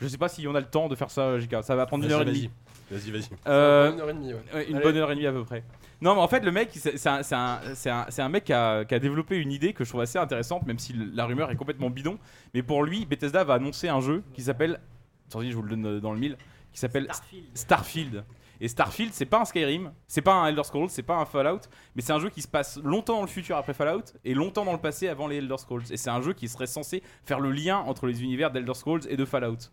Je 0.00 0.08
sais 0.08 0.18
pas 0.18 0.28
si 0.28 0.46
on 0.48 0.54
a 0.54 0.60
le 0.60 0.66
temps 0.66 0.88
de 0.88 0.94
faire 0.94 1.10
ça, 1.10 1.38
JK. 1.38 1.56
Ça 1.62 1.76
va 1.76 1.86
prendre 1.86 2.04
une 2.04 2.10
heure 2.12 2.22
et 2.22 2.24
demie. 2.26 2.50
vas-y. 2.90 2.98
Vas-y, 2.98 3.10
vas-y. 3.12 3.28
Euh, 3.46 3.92
Une 3.92 4.00
heure 4.00 4.10
et 4.10 4.14
demie, 4.14 4.32
ouais. 4.32 4.40
Ouais, 4.54 4.64
une 4.68 4.76
Allez. 4.76 4.84
bonne 4.84 4.96
heure 4.96 5.10
et 5.12 5.14
demie 5.14 5.26
à 5.26 5.32
peu 5.32 5.44
près. 5.44 5.62
Non, 6.00 6.14
mais 6.14 6.20
en 6.22 6.28
fait, 6.28 6.40
le 6.40 6.50
mec, 6.50 6.70
c'est 6.72 6.96
c'est 6.96 7.08
un, 7.08 7.22
c'est 7.22 7.34
un- 7.34 7.60
c'est 7.74 7.90
un- 7.90 8.06
c'est 8.08 8.22
un 8.22 8.28
mec 8.30 8.44
qui 8.44 8.52
a, 8.54 8.84
qui 8.86 8.94
a 8.94 8.98
développé 8.98 9.36
une 9.36 9.52
idée 9.52 9.72
que 9.74 9.84
je 9.84 9.90
trouve 9.90 10.00
assez 10.00 10.18
intéressante, 10.18 10.66
même 10.66 10.78
si 10.78 10.94
la 11.14 11.26
rumeur 11.26 11.50
est 11.50 11.56
complètement 11.56 11.90
bidon. 11.90 12.18
Mais 12.54 12.62
pour 12.62 12.82
lui, 12.82 13.04
Bethesda 13.04 13.44
va 13.44 13.54
annoncer 13.54 13.88
un 13.88 14.00
jeu 14.00 14.22
qui 14.34 14.42
s'appelle. 14.42 14.80
Attendez, 15.28 15.50
je 15.50 15.56
vous 15.56 15.62
le 15.62 15.68
donne 15.70 15.86
euh, 15.86 16.00
dans 16.00 16.12
le 16.12 16.18
mille. 16.18 16.36
Qui 16.72 16.78
s'appelle 16.80 17.08
Starfield. 17.54 18.24
Et 18.60 18.68
Starfield, 18.68 19.12
c'est 19.14 19.24
pas 19.26 19.40
un 19.40 19.44
Skyrim, 19.44 19.92
c'est 20.06 20.20
pas 20.20 20.34
un 20.34 20.46
Elder 20.46 20.64
Scrolls, 20.64 20.90
c'est 20.90 21.02
pas 21.02 21.16
un 21.16 21.24
Fallout, 21.24 21.60
mais 21.94 22.02
c'est 22.02 22.12
un 22.12 22.18
jeu 22.18 22.28
qui 22.28 22.42
se 22.42 22.48
passe 22.48 22.78
longtemps 22.84 23.16
dans 23.16 23.22
le 23.22 23.26
futur 23.28 23.56
après 23.56 23.72
Fallout 23.72 24.04
et 24.24 24.34
longtemps 24.34 24.64
dans 24.64 24.72
le 24.72 24.78
passé 24.78 25.08
avant 25.08 25.26
les 25.26 25.36
Elder 25.36 25.56
Scrolls. 25.56 25.84
Et 25.90 25.96
c'est 25.96 26.10
un 26.10 26.20
jeu 26.20 26.32
qui 26.34 26.46
serait 26.48 26.66
censé 26.66 27.02
faire 27.24 27.40
le 27.40 27.50
lien 27.50 27.78
entre 27.78 28.06
les 28.06 28.22
univers 28.22 28.50
d'Elder 28.50 28.74
Scrolls 28.74 29.02
et 29.08 29.16
de 29.16 29.24
Fallout. 29.24 29.70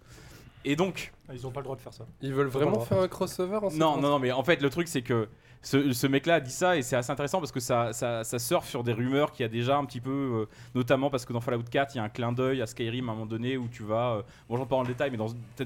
Et 0.66 0.76
donc, 0.76 1.14
Ah, 1.30 1.34
Ils 1.34 1.46
ont 1.46 1.52
pas 1.52 1.60
le 1.60 1.66
droit 1.66 1.76
de 1.76 1.82
faire 1.82 1.94
ça. 1.94 2.06
Ils 2.22 2.34
veulent 2.34 2.48
vraiment 2.48 2.80
faire 2.80 3.02
un 3.02 3.08
crossover 3.08 3.58
en 3.58 3.72
non, 3.72 3.98
non, 3.98 4.10
non, 4.10 4.20
mais 4.20 4.32
en 4.32 4.44
fait, 4.44 4.62
le 4.62 4.70
truc, 4.70 4.88
c'est 4.88 5.02
que 5.02 5.28
ce, 5.62 5.92
ce 5.92 6.08
mec-là 6.08 6.36
a 6.36 6.40
dit 6.40 6.52
ça 6.52 6.78
et 6.78 6.82
c'est 6.82 6.96
assez 6.96 7.12
intéressant 7.12 7.40
parce 7.40 7.52
que 7.52 7.60
ça, 7.60 7.92
ça, 7.92 8.24
ça 8.24 8.40
surfe 8.40 8.70
sur 8.70 8.84
des 8.84 8.94
rumeurs 8.94 9.32
qu'il 9.32 9.44
y 9.44 9.46
a 9.46 9.50
déjà 9.50 9.78
un 9.78 9.86
petit 9.86 10.00
peu, 10.00 10.10
euh, 10.12 10.46
notamment 10.76 11.10
parce 11.10 11.26
que 11.26 11.34
dans 11.34 11.42
Fallout 11.42 11.64
4, 11.70 11.96
il 11.96 11.98
y 11.98 12.00
a 12.00 12.04
un 12.04 12.10
clin 12.10 12.32
d'œil 12.32 12.62
à 12.62 12.66
Skyrim 12.68 13.10
à 13.10 13.12
un 13.12 13.16
moment 13.16 13.26
donné 13.26 13.58
où 13.58 13.68
tu 13.68 13.84
vas. 13.84 14.18
euh, 14.18 14.22
bon, 14.50 14.58
j'en 14.58 14.66
parle 14.66 14.82
en 14.82 14.88
détail, 14.88 15.12
mais 15.12 15.18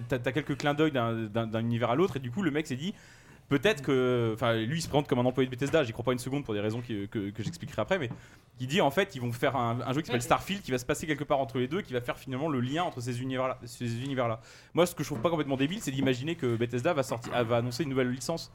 t'as- 0.09 0.19
t'as 0.19 0.31
quelques 0.31 0.57
clins 0.57 0.73
d'œil 0.73 0.91
d'un 0.91 1.59
univers 1.59 1.91
à 1.91 1.95
l'autre 1.95 2.17
et 2.17 2.19
du 2.19 2.31
coup, 2.31 2.41
le 2.41 2.51
mec 2.51 2.65
s'est 2.67 2.75
dit. 2.77 2.93
Peut-être 3.49 3.81
que. 3.83 4.31
Enfin, 4.33 4.53
lui, 4.53 4.77
il 4.77 4.81
se 4.81 4.87
présente 4.87 5.09
comme 5.09 5.19
un 5.19 5.25
employé 5.25 5.45
de 5.45 5.51
Bethesda, 5.51 5.83
j'y 5.83 5.91
crois 5.91 6.05
pas 6.05 6.13
une 6.13 6.19
seconde 6.19 6.45
pour 6.45 6.53
des 6.53 6.61
raisons 6.61 6.79
qui- 6.79 7.09
que, 7.09 7.31
que 7.31 7.43
j'expliquerai 7.43 7.81
après, 7.81 7.99
mais 7.99 8.09
il 8.61 8.67
dit 8.67 8.79
en 8.79 8.91
fait, 8.91 9.13
ils 9.13 9.19
vont 9.19 9.33
faire 9.33 9.57
un, 9.57 9.81
un 9.85 9.91
jeu 9.91 9.99
qui 9.99 10.07
s'appelle 10.07 10.21
Starfield 10.21 10.61
qui 10.63 10.71
va 10.71 10.77
se 10.77 10.85
passer 10.85 11.05
quelque 11.05 11.25
part 11.25 11.39
entre 11.39 11.57
les 11.57 11.67
deux, 11.67 11.81
qui 11.81 11.91
va 11.91 11.99
faire 11.99 12.17
finalement 12.17 12.47
le 12.47 12.61
lien 12.61 12.83
entre 12.83 13.01
ces 13.01 13.21
univers-là. 13.21 13.57
Ces 13.65 14.03
univers 14.03 14.29
-là. 14.29 14.37
Moi, 14.73 14.85
ce 14.85 14.95
que 14.95 15.03
je 15.03 15.09
trouve 15.09 15.19
pas 15.19 15.29
complètement 15.29 15.57
débile, 15.57 15.81
c'est 15.81 15.91
d'imaginer 15.91 16.35
que 16.35 16.55
Bethesda 16.55 16.93
va, 16.93 17.03
sortir, 17.03 17.43
va 17.43 17.57
annoncer 17.57 17.83
une 17.83 17.89
nouvelle 17.89 18.09
licence 18.11 18.53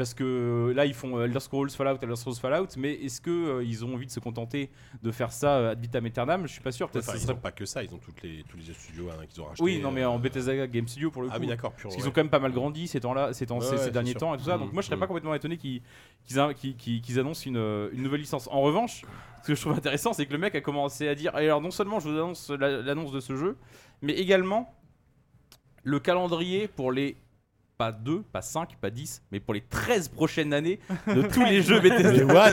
Parce 0.00 0.14
que 0.14 0.72
là, 0.74 0.86
ils 0.86 0.94
font 0.94 1.18
euh, 1.18 1.26
Elder 1.26 1.40
Scrolls 1.40 1.68
Fallout, 1.68 1.98
Elder 2.00 2.16
Scrolls 2.16 2.36
Fallout, 2.36 2.68
mais 2.78 2.94
est-ce 2.94 3.20
que 3.20 3.28
euh, 3.58 3.62
ils 3.62 3.84
ont 3.84 3.92
envie 3.92 4.06
de 4.06 4.10
se 4.10 4.18
contenter 4.18 4.70
de 5.02 5.10
faire 5.10 5.30
ça 5.30 5.58
euh, 5.58 5.72
ad 5.72 5.78
vitam 5.82 6.06
aeternam? 6.06 6.46
Je 6.46 6.52
suis 6.52 6.62
pas 6.62 6.72
sûr. 6.72 6.88
Peut-être 6.88 7.06
Enfin, 7.06 7.18
ils 7.22 7.28
n'ont 7.28 7.36
pas 7.36 7.52
que 7.52 7.66
ça, 7.66 7.82
ils 7.84 7.92
ont 7.94 7.98
toutes 7.98 8.22
les, 8.22 8.42
tous 8.48 8.56
les 8.56 8.72
studios 8.72 9.10
hein, 9.10 9.26
qu'ils 9.28 9.42
ont 9.42 9.44
rachetés. 9.44 9.62
Oui, 9.62 9.78
non, 9.78 9.90
mais 9.90 10.02
en 10.06 10.16
euh, 10.16 10.18
Bethesda 10.18 10.66
Game 10.68 10.88
Studio 10.88 11.10
pour 11.10 11.20
le 11.20 11.28
coup. 11.28 11.34
Ah 11.36 11.38
oui, 11.38 11.46
d'accord. 11.48 11.72
Parce 11.72 11.94
qu'ils 11.94 12.02
ouais. 12.04 12.08
ont 12.08 12.12
quand 12.12 12.22
même 12.22 12.30
pas 12.30 12.38
mal 12.38 12.52
grandi 12.52 12.88
ces 12.88 12.98
temps-là, 13.00 13.34
ces, 13.34 13.44
temps, 13.44 13.58
Ouais, 13.58 13.76
ces, 13.76 13.90
derniers 13.90 14.12
sûr. 14.12 14.20
temps 14.20 14.34
et 14.34 14.38
tout 14.38 14.44
ça. 14.44 14.56
Mm, 14.56 14.60
Donc 14.60 14.72
moi 14.72 14.80
je 14.80 14.86
serais 14.86 14.96
mm. 14.96 15.00
pas 15.00 15.06
complètement 15.06 15.34
étonné 15.34 15.58
qu'ils 15.58 15.82
qu'ils 16.24 16.54
qu'ils- 16.54 16.76
qu'ils- 16.78 17.02
qu'ils 17.02 17.18
annoncent 17.20 17.44
une, 17.44 17.58
euh, 17.58 17.90
une 17.92 18.02
nouvelle 18.02 18.20
licence. 18.20 18.48
En 18.50 18.62
revanche, 18.62 19.02
ce 19.42 19.48
que 19.48 19.54
je 19.54 19.60
trouve 19.60 19.74
intéressant, 19.74 20.14
c'est 20.14 20.24
que 20.24 20.32
le 20.32 20.38
mec 20.38 20.54
a 20.54 20.62
commencé 20.62 21.08
à 21.08 21.14
dire 21.14 21.34
alors 21.34 21.60
non 21.60 21.70
seulement 21.70 22.00
je 22.00 22.08
vous 22.08 22.16
annonce 22.16 22.48
la- 22.48 22.80
l'annonce 22.80 23.12
de 23.12 23.20
ce 23.20 23.36
jeu, 23.36 23.58
mais 24.00 24.14
également 24.14 24.74
le 25.82 26.00
calendrier 26.00 26.68
pour 26.68 26.90
les 26.90 27.18
pas 27.80 27.92
2, 27.92 28.20
pas 28.30 28.42
5, 28.42 28.76
pas 28.78 28.90
10, 28.90 29.22
mais 29.32 29.40
pour 29.40 29.54
les 29.54 29.62
13 29.62 30.08
prochaines 30.08 30.52
années 30.52 30.80
de 31.06 31.22
tous 31.32 31.42
les 31.46 31.62
jeux 31.62 31.80
Mais 31.80 31.88
Bethesda. 31.88 32.26
what 32.26 32.50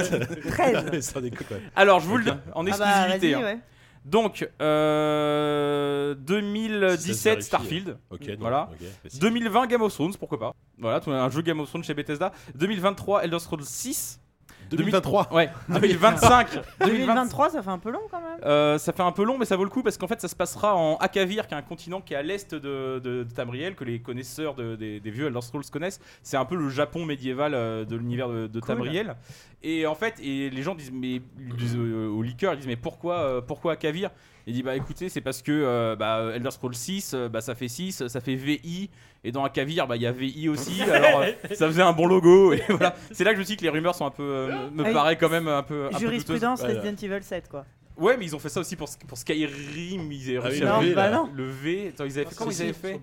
13 0.52 1.02
Sans 1.06 1.20
déconner, 1.20 1.50
ouais. 1.52 1.62
Alors 1.76 2.00
je 2.00 2.08
vous 2.08 2.16
le 2.16 2.24
dis 2.24 2.30
en 2.56 2.66
Ah 2.66 2.78
bah 2.78 3.08
exclusivité. 3.08 3.34
hein. 3.34 3.42
ouais. 3.44 3.60
Donc 4.06 4.50
euh, 4.62 6.14
Ça 6.14 6.20
2017 6.22 7.12
se 7.18 7.24
vérifie. 7.30 7.44
Starfield. 7.46 7.98
Ok, 8.10 8.26
donc, 8.26 8.38
Voilà. 8.40 8.70
ok, 8.72 8.88
facile. 9.04 9.20
2020 9.20 9.68
Game 9.68 9.82
of 9.82 9.94
Thrones, 9.94 10.14
pourquoi 10.18 10.40
pas. 10.40 10.54
Voilà, 10.78 11.02
tout- 11.02 11.12
un 11.12 11.30
jeu 11.30 11.42
Game 11.42 11.60
of 11.60 11.68
Thrones 11.68 11.84
chez 11.84 11.94
Bethesda. 11.94 12.32
2023 12.56 13.24
Elder 13.26 13.40
Scrolls 13.40 13.66
6. 13.66 14.22
2023 14.72 15.34
Ouais. 15.34 15.50
2025. 15.70 16.60
2023, 16.86 17.50
ça 17.52 17.62
fait 17.64 17.70
un 17.70 17.78
peu 17.78 17.92
long 17.92 18.02
quand 18.12 18.20
même. 18.22 18.40
Euh, 18.46 18.78
ça 18.78 18.94
fait 18.94 19.04
un 19.04 19.12
peu 19.12 19.24
long, 19.24 19.38
mais 19.38 19.46
ça 19.46 19.56
vaut 19.56 19.64
le 19.64 19.70
coup 19.70 19.84
parce 19.84 19.98
qu'en 19.98 20.08
fait, 20.08 20.20
ça 20.22 20.28
se 20.28 20.36
passera 20.36 20.76
en 20.76 20.96
Akavir, 20.98 21.48
qui 21.48 21.54
est 21.54 21.58
un 21.58 21.62
continent 21.62 22.02
qui 22.02 22.14
est 22.14 22.18
à 22.18 22.22
l'est 22.24 22.54
de, 22.54 22.60
de, 22.60 23.24
de 23.24 23.32
Tamriel, 23.34 23.76
que 23.76 23.84
les 23.84 24.00
connaisseurs 24.00 24.56
de- 24.56 24.76
des, 24.76 25.00
des 25.00 25.12
vieux 25.12 25.28
Elder 25.28 25.42
Scrolls 25.42 25.64
connaissent. 25.72 26.00
C'est 26.24 26.38
un 26.38 26.46
peu 26.46 26.56
le 26.56 26.70
Japon 26.70 27.06
médiéval 27.06 27.54
euh, 27.54 27.86
de 27.86 27.96
l'univers 27.96 28.30
de, 28.30 28.48
de 28.48 28.60
Cool. 28.60 28.68
Tamriel. 28.76 29.16
Et 29.64 29.88
en 29.88 29.96
fait, 29.96 30.16
et 30.22 30.50
les 30.50 30.62
gens 30.62 30.76
disent, 30.76 30.92
mais 30.94 31.22
disent, 31.58 31.76
euh, 31.76 32.08
au 32.10 32.22
liqueur, 32.22 32.54
ils 32.54 32.58
disent, 32.58 32.68
mais 32.68 32.76
pourquoi, 32.76 33.16
euh, 33.20 33.42
pourquoi 33.42 33.74
Akavir? 33.74 34.12
Il 34.48 34.54
dit, 34.54 34.64
bah 34.64 34.78
écoutez, 34.78 35.10
c'est 35.10 35.20
parce 35.20 35.42
que 35.42 35.52
euh, 35.52 35.98
bah, 35.98 36.32
Elder 36.34 36.52
Scrolls 36.52 36.74
6, 36.74 37.12
euh, 37.14 37.28
bah, 37.28 37.42
ça 37.42 37.54
fait 37.54 37.68
6, 37.68 38.08
ça 38.08 38.22
fait 38.22 38.36
VI. 38.36 38.90
Et 39.26 39.34
dans 39.34 39.44
Akavir, 39.44 39.88
bah, 39.88 39.98
il 39.98 40.04
y 40.04 40.08
a 40.08 40.14
VI 40.14 40.48
aussi. 40.48 40.82
alors, 40.92 41.20
euh, 41.20 41.32
ça 41.54 41.68
faisait 41.68 41.82
un 41.82 41.92
bon 41.92 42.08
logo. 42.08 42.54
Et 42.54 42.64
voilà. 42.70 42.96
C'est 43.12 43.26
là 43.26 43.32
que 43.32 43.36
je 43.36 43.42
me 43.42 43.46
dis 43.46 43.58
que 43.58 43.64
les 43.64 43.70
rumeurs 43.70 43.94
sont 43.94 44.06
un 44.06 44.12
peu, 44.12 44.24
euh, 44.24 44.70
me 44.72 44.86
Ah 44.86 44.94
paraît 44.94 45.18
quand 45.18 45.28
même 45.28 45.50
un 45.50 45.64
peu. 45.64 45.90
un. 45.94 46.00
Jurisprudence 46.00 46.62
Resident 46.62 46.96
Evil 47.02 47.24
7 47.24 47.50
quoi. 47.50 47.66
Ouais, 47.98 48.16
mais 48.16 48.26
ils 48.26 48.36
ont 48.36 48.40
fait 48.40 48.48
ça 48.48 48.62
aussi 48.62 48.78
pour, 48.78 48.88
pour 49.06 49.18
Skyrim. 49.18 50.10
Ils 50.12 50.38
avaient 50.38 50.64
Ah 50.66 50.80
oui, 50.80 50.94
bah 50.94 51.28
le 51.34 51.48
V. 51.48 51.90
Attends, 51.90 52.06
ils 52.06 52.18
avaient 52.18 52.30
fait 52.30 52.36
comment 52.36 52.52
ils 52.52 52.62
avaient 52.62 52.74
fait. 52.74 53.02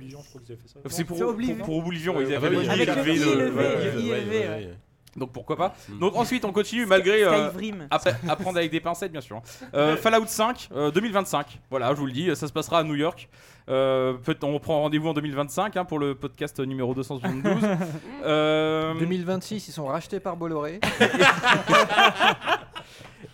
C'est 0.88 1.04
pour, 1.04 1.18
pour, 1.18 1.28
Oblivion. 1.28 1.64
pour 1.64 1.76
Oblivion, 1.76 2.20
ils 2.22 2.32
Ah 2.32 2.36
avaient 2.38 2.86
fait 2.86 2.86
le 2.86 3.02
V 3.02 4.68
Donc 5.16 5.32
pourquoi 5.32 5.56
pas. 5.56 5.74
Donc 6.00 6.16
ensuite 6.16 6.44
on 6.44 6.52
continue 6.52 6.86
malgré 6.86 7.22
euh, 7.24 7.50
Skyrim. 7.50 7.86
après 7.90 8.14
à 8.28 8.36
prendre 8.36 8.58
avec 8.58 8.70
des 8.70 8.80
pincettes 8.80 9.12
bien 9.12 9.20
sûr. 9.20 9.40
Euh, 9.74 9.96
Fallout 9.96 10.26
5 10.26 10.68
euh, 10.74 10.90
2025. 10.90 11.60
Voilà, 11.70 11.94
je 11.94 12.00
vous 12.00 12.06
le 12.06 12.12
dis, 12.12 12.34
ça 12.34 12.48
se 12.48 12.52
passera 12.52 12.80
à 12.80 12.82
New 12.82 12.96
York. 12.96 13.28
Euh, 13.70 14.14
peut- 14.14 14.36
on 14.42 14.58
prend 14.58 14.82
rendez-vous 14.82 15.08
en 15.08 15.14
2025 15.14 15.76
hein, 15.76 15.84
pour 15.84 15.98
le 15.98 16.14
podcast 16.14 16.58
numéro 16.60 16.94
272. 16.94 17.62
Euh, 18.24 18.94
2026, 18.98 19.68
ils 19.68 19.72
sont 19.72 19.86
rachetés 19.86 20.18
par 20.18 20.36
Bolloré. 20.36 20.80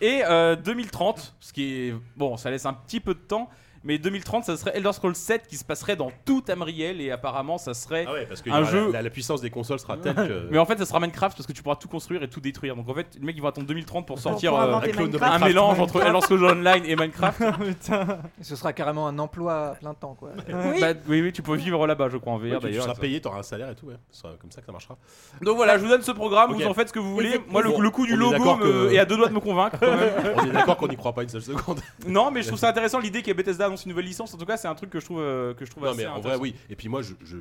Et 0.00 0.22
euh, 0.24 0.56
2030, 0.56 1.34
ce 1.40 1.52
qui 1.52 1.72
est 1.88 1.94
bon, 2.16 2.36
ça 2.36 2.50
laisse 2.50 2.66
un 2.66 2.72
petit 2.72 3.00
peu 3.00 3.14
de 3.14 3.18
temps, 3.20 3.48
mais 3.84 3.98
2030, 3.98 4.44
ça 4.44 4.56
serait 4.56 4.72
Elder 4.74 4.92
Scrolls 4.92 5.14
7 5.14 5.46
qui 5.46 5.56
se 5.56 5.64
passerait 5.64 5.96
dans 5.96 6.10
tout 6.24 6.40
Tamriel 6.42 7.00
et 7.00 7.10
apparemment 7.10 7.58
ça 7.58 7.72
serait. 7.74 8.04
Ah 8.08 8.12
ouais, 8.12 8.26
parce 8.26 8.42
que 8.42 8.50
Un 8.50 8.62
y 8.62 8.66
jeu- 8.66 8.92
la, 8.92 9.02
la 9.02 9.10
puissance 9.10 9.40
des 9.40 9.50
consoles 9.50 9.78
sera 9.78 9.96
telle 9.96 10.14
que. 10.14 10.46
Mais 10.50 10.58
en 10.58 10.66
fait, 10.66 10.78
ça 10.78 10.84
sera 10.86 11.00
Minecraft 11.00 11.36
parce 11.36 11.46
que 11.46 11.52
tu 11.52 11.62
pourras 11.62 11.76
tout 11.76 11.88
construire 11.88 12.22
et 12.22 12.28
tout 12.28 12.40
détruire. 12.40 12.76
Donc 12.76 12.88
en 12.88 12.94
fait, 12.94 13.06
les 13.18 13.24
mecs 13.24 13.36
ils 13.36 13.40
vont 13.42 13.48
attendre 13.48 13.66
2030 13.66 14.06
pour 14.06 14.18
sortir 14.18 14.50
pour 14.50 14.60
euh, 14.60 14.64
inventer 14.64 14.90
un 14.90 14.92
clone 14.92 15.10
de 15.10 15.16
un 15.16 15.20
Minecraft. 15.20 15.44
mélange 15.46 15.80
entre 15.80 16.02
Elder 16.02 16.20
Scrolls 16.20 16.44
Online 16.44 16.82
et 16.84 16.96
Minecraft. 16.96 17.42
Ce 18.42 18.56
sera 18.56 18.72
carrément 18.72 19.06
un 19.08 19.18
emploi 19.18 19.68
à 19.70 19.74
plein 19.74 19.94
temps, 19.94 20.14
quoi. 20.18 20.30
Oui. 20.48 20.80
Bah, 20.80 20.88
oui, 21.08 21.22
oui, 21.22 21.32
tu 21.32 21.42
peux 21.42 21.54
vivre 21.56 21.86
là-bas, 21.86 22.08
je 22.10 22.16
crois 22.18 22.32
en 22.34 22.38
VR 22.38 22.42
Ouais, 22.42 22.50
tu- 22.52 22.56
tu 22.58 22.62
d'ailleurs. 22.66 22.84
seras 22.84 22.94
payé, 22.94 23.20
t'auras 23.20 23.38
un 23.40 23.42
salaire 23.42 23.70
et 23.70 23.74
tout, 23.74 23.86
ouais. 23.86 23.94
Ce 24.10 24.20
sera 24.22 24.34
comme 24.40 24.50
ça 24.50 24.60
que 24.60 24.66
ça 24.66 24.72
marchera. 24.72 24.96
Donc 25.42 25.56
voilà, 25.56 25.78
je 25.78 25.82
vous 25.82 25.88
donne 25.88 26.02
ce 26.02 26.12
programme, 26.12 26.50
Ok. 26.52 26.60
vous 26.60 26.66
en 26.66 26.74
faites 26.74 26.88
ce 26.88 26.92
que 26.92 26.98
vous 26.98 27.12
voulez. 27.14 27.40
Moi, 27.48 27.62
le, 27.62 27.70
Bon, 27.70 27.80
le 27.80 27.90
coup 27.90 28.06
du 28.06 28.12
est 28.14 28.16
logo 28.16 28.32
d'accord 28.32 28.58
me- 28.58 28.88
que- 28.88 28.92
est 28.92 28.98
à 28.98 29.04
deux 29.04 29.16
doigts 29.16 29.28
de 29.28 29.32
me 29.34 29.40
convaincre. 29.40 29.76
quand 29.80 29.86
même. 29.96 30.34
On 30.36 30.44
est 30.44 30.50
d'accord 30.52 30.76
qu'on 30.76 30.88
n'y 30.88 30.96
croit 30.96 31.12
pas 31.12 31.22
une 31.22 31.28
seule 31.28 31.42
seconde. 31.42 31.80
non, 32.06 32.30
mais 32.30 32.42
je 32.42 32.48
trouve 32.48 32.58
ça 32.58 32.68
intéressant 32.68 32.98
l'idée 32.98 33.22
que 33.22 33.32
Bethesda 33.32 33.69
annonce 33.70 33.84
une 33.84 33.90
nouvelle 33.90 34.04
licence. 34.04 34.34
En 34.34 34.38
tout 34.38 34.44
cas, 34.44 34.56
c'est 34.56 34.68
un 34.68 34.74
truc 34.74 34.90
que 34.90 35.00
je 35.00 35.04
trouve, 35.04 35.20
euh, 35.20 35.54
que 35.54 35.64
je 35.64 35.70
trouve 35.70 35.84
Non, 35.84 35.90
assez 35.90 35.98
mais 36.02 36.06
en 36.06 36.20
vrai, 36.20 36.36
oui. 36.36 36.54
Et 36.68 36.76
puis 36.76 36.88
moi, 36.88 37.02
je. 37.02 37.14
je- 37.24 37.38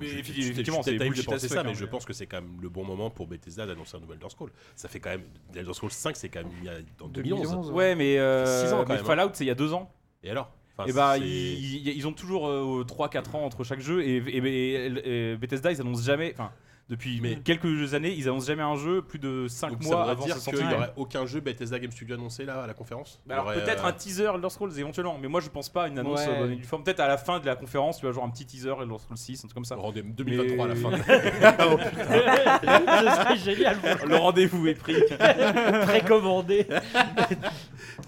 Mais 0.00 0.06
effectivement, 0.06 0.82
c'est 0.82 0.94
de 0.94 1.22
penser 1.24 1.48
ça, 1.48 1.62
mais 1.62 1.74
je 1.74 1.84
pense 1.84 2.04
que 2.04 2.12
c'est 2.12 2.26
quand 2.26 2.40
même 2.40 2.58
le 2.60 2.68
bon 2.68 2.84
moment 2.84 3.10
pour 3.10 3.26
Bethesda 3.26 3.66
d'annoncer 3.66 3.96
un 3.96 4.00
nouvel 4.00 4.16
Elder 4.16 4.30
Scroll. 4.30 4.50
Ça 4.76 4.88
fait 4.88 5.00
quand 5.00 5.10
même. 5.10 5.24
Elder 5.54 5.72
Scroll 5.74 5.90
5, 5.90 6.16
c'est 6.16 6.28
quand 6.28 6.40
même 6.40 6.52
il 6.60 6.64
y 6.64 6.68
a- 6.68 6.74
en 7.04 7.08
2011. 7.08 7.42
2011. 7.42 7.70
Ouais, 7.70 7.94
mais, 7.94 8.18
euh, 8.18 8.64
Six 8.66 8.72
ans, 8.72 8.78
quand 8.78 8.88
mais 8.88 8.94
même, 8.96 9.04
hein. 9.04 9.06
Fallout, 9.06 9.30
c'est 9.34 9.44
il 9.44 9.48
y 9.48 9.50
a 9.50 9.54
deux 9.54 9.72
ans. 9.72 9.90
Et 10.22 10.30
alors? 10.30 10.50
Enfin, 10.76 10.88
et 10.88 10.92
bah, 10.94 11.14
c'est- 11.16 11.20
ils, 11.20 11.86
ils- 11.88 11.96
ils 11.96 12.06
ont 12.06 12.12
toujours 12.14 12.84
3-4 12.86 13.34
ans 13.34 13.44
entre 13.44 13.62
chaque 13.64 13.80
jeu. 13.80 14.02
Et, 14.02 14.16
et- 14.16 14.38
et- 14.38 15.32
et 15.32 15.36
Bethesda, 15.36 15.70
ils 15.70 15.80
annoncent 15.80 16.02
jamais. 16.04 16.32
Enfin, 16.34 16.50
depuis 16.88 17.20
Mais- 17.22 17.36
quelques 17.36 17.94
années, 17.94 18.12
ils 18.12 18.28
annoncent 18.28 18.46
jamais 18.46 18.62
un 18.62 18.76
jeu 18.76 19.00
plus 19.02 19.18
de 19.18 19.46
5 19.48 19.70
Donc 19.70 19.82
ça 19.84 19.88
mois 19.90 20.10
avant 20.10 20.24
dire 20.26 20.36
sa 20.36 20.50
qu'il 20.52 20.66
n'y 20.66 20.74
aurait 20.74 20.92
aucun 20.96 21.24
jeu 21.26 21.40
Bethesda 21.40 21.78
Game 21.78 21.90
Studio 21.90 22.16
annoncé 22.16 22.44
là 22.44 22.62
à 22.62 22.66
la 22.66 22.74
conférence 22.74 23.20
Bah 23.24 23.34
alors 23.34 23.46
Il 23.46 23.48
y 23.48 23.56
aurait, 23.56 23.64
peut-être 23.64 23.84
euh, 23.84 23.88
un 23.88 23.92
teaser 23.92 24.30
Elder 24.34 24.50
Scrolls 24.50 24.78
éventuellement, 24.78 25.16
mais 25.20 25.28
moi 25.28 25.40
je 25.40 25.48
pense 25.48 25.68
pas 25.70 25.84
à 25.84 25.88
une 25.88 25.98
annonce 25.98 26.20
Ouais. 26.20 26.26
euh, 26.28 26.38
bonne 26.40 26.52
et 26.52 26.56
due 26.56 26.64
forme. 26.64 26.82
Peut-être 26.84 27.00
à 27.00 27.08
la 27.08 27.16
fin 27.16 27.40
de 27.40 27.46
la 27.46 27.56
conférence, 27.56 27.98
tu 27.98 28.06
vas 28.06 28.12
genre 28.12 28.24
un 28.24 28.30
petit 28.30 28.44
teaser 28.44 28.74
Elder 28.82 28.98
Scrolls 28.98 29.16
6, 29.16 29.38
un 29.38 29.40
truc 29.42 29.54
comme 29.54 29.64
ça. 29.64 29.76
rendez- 29.76 30.02
2023 30.02 30.64
à 30.64 30.68
la 30.68 30.74
fin. 30.74 30.90
Ce 32.62 33.16
serait 33.16 33.36
génial. 33.38 33.76
Le 34.06 34.16
rendez-vous 34.16 34.66
est 34.66 34.74
pris. 34.74 34.96
Précommandé. 35.86 36.66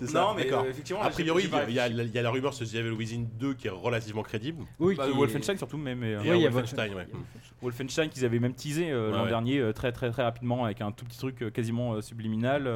C'est 0.00 0.06
ça, 0.08 0.20
non, 0.20 0.34
mais 0.34 0.44
d'accord. 0.44 0.64
euh, 0.64 0.70
effectivement, 0.70 1.02
A 1.02 1.10
priori, 1.10 1.44
il 1.68 1.74
y, 1.74 1.78
a- 1.78 1.88
y 1.88 1.94
y 2.08 2.22
la 2.22 2.30
rumeur 2.30 2.52
sur 2.54 2.66
The 2.68 2.74
Evil 2.74 2.90
Within 2.92 3.24
2 3.38 3.54
qui 3.54 3.66
est 3.68 3.70
relativement 3.70 4.22
crédible. 4.22 4.64
Oui, 4.78 4.94
bah, 4.96 5.06
Wolfenstein 5.08 5.56
surtout, 5.56 5.76
même. 5.78 5.98
mais, 5.98 6.14
euh, 6.14 6.48
Wolfenstein, 6.50 6.94
ouais. 6.94 7.06
Wolfenstein 7.62 8.08
qu'ils 8.08 8.24
avaient 8.24 8.38
même 8.40 8.54
teasé 8.54 8.90
euh, 8.90 9.10
Ouais, 9.10 9.16
l'an 9.16 9.22
ouais. 9.24 9.28
dernier 9.28 9.58
euh, 9.58 9.72
très 9.72 9.92
très 9.92 10.10
très 10.10 10.22
rapidement 10.22 10.64
avec 10.64 10.80
un 10.80 10.92
tout 10.92 11.04
petit 11.04 11.18
truc 11.18 11.42
euh, 11.42 11.50
quasiment 11.50 11.94
euh, 11.94 12.00
subliminal. 12.02 12.66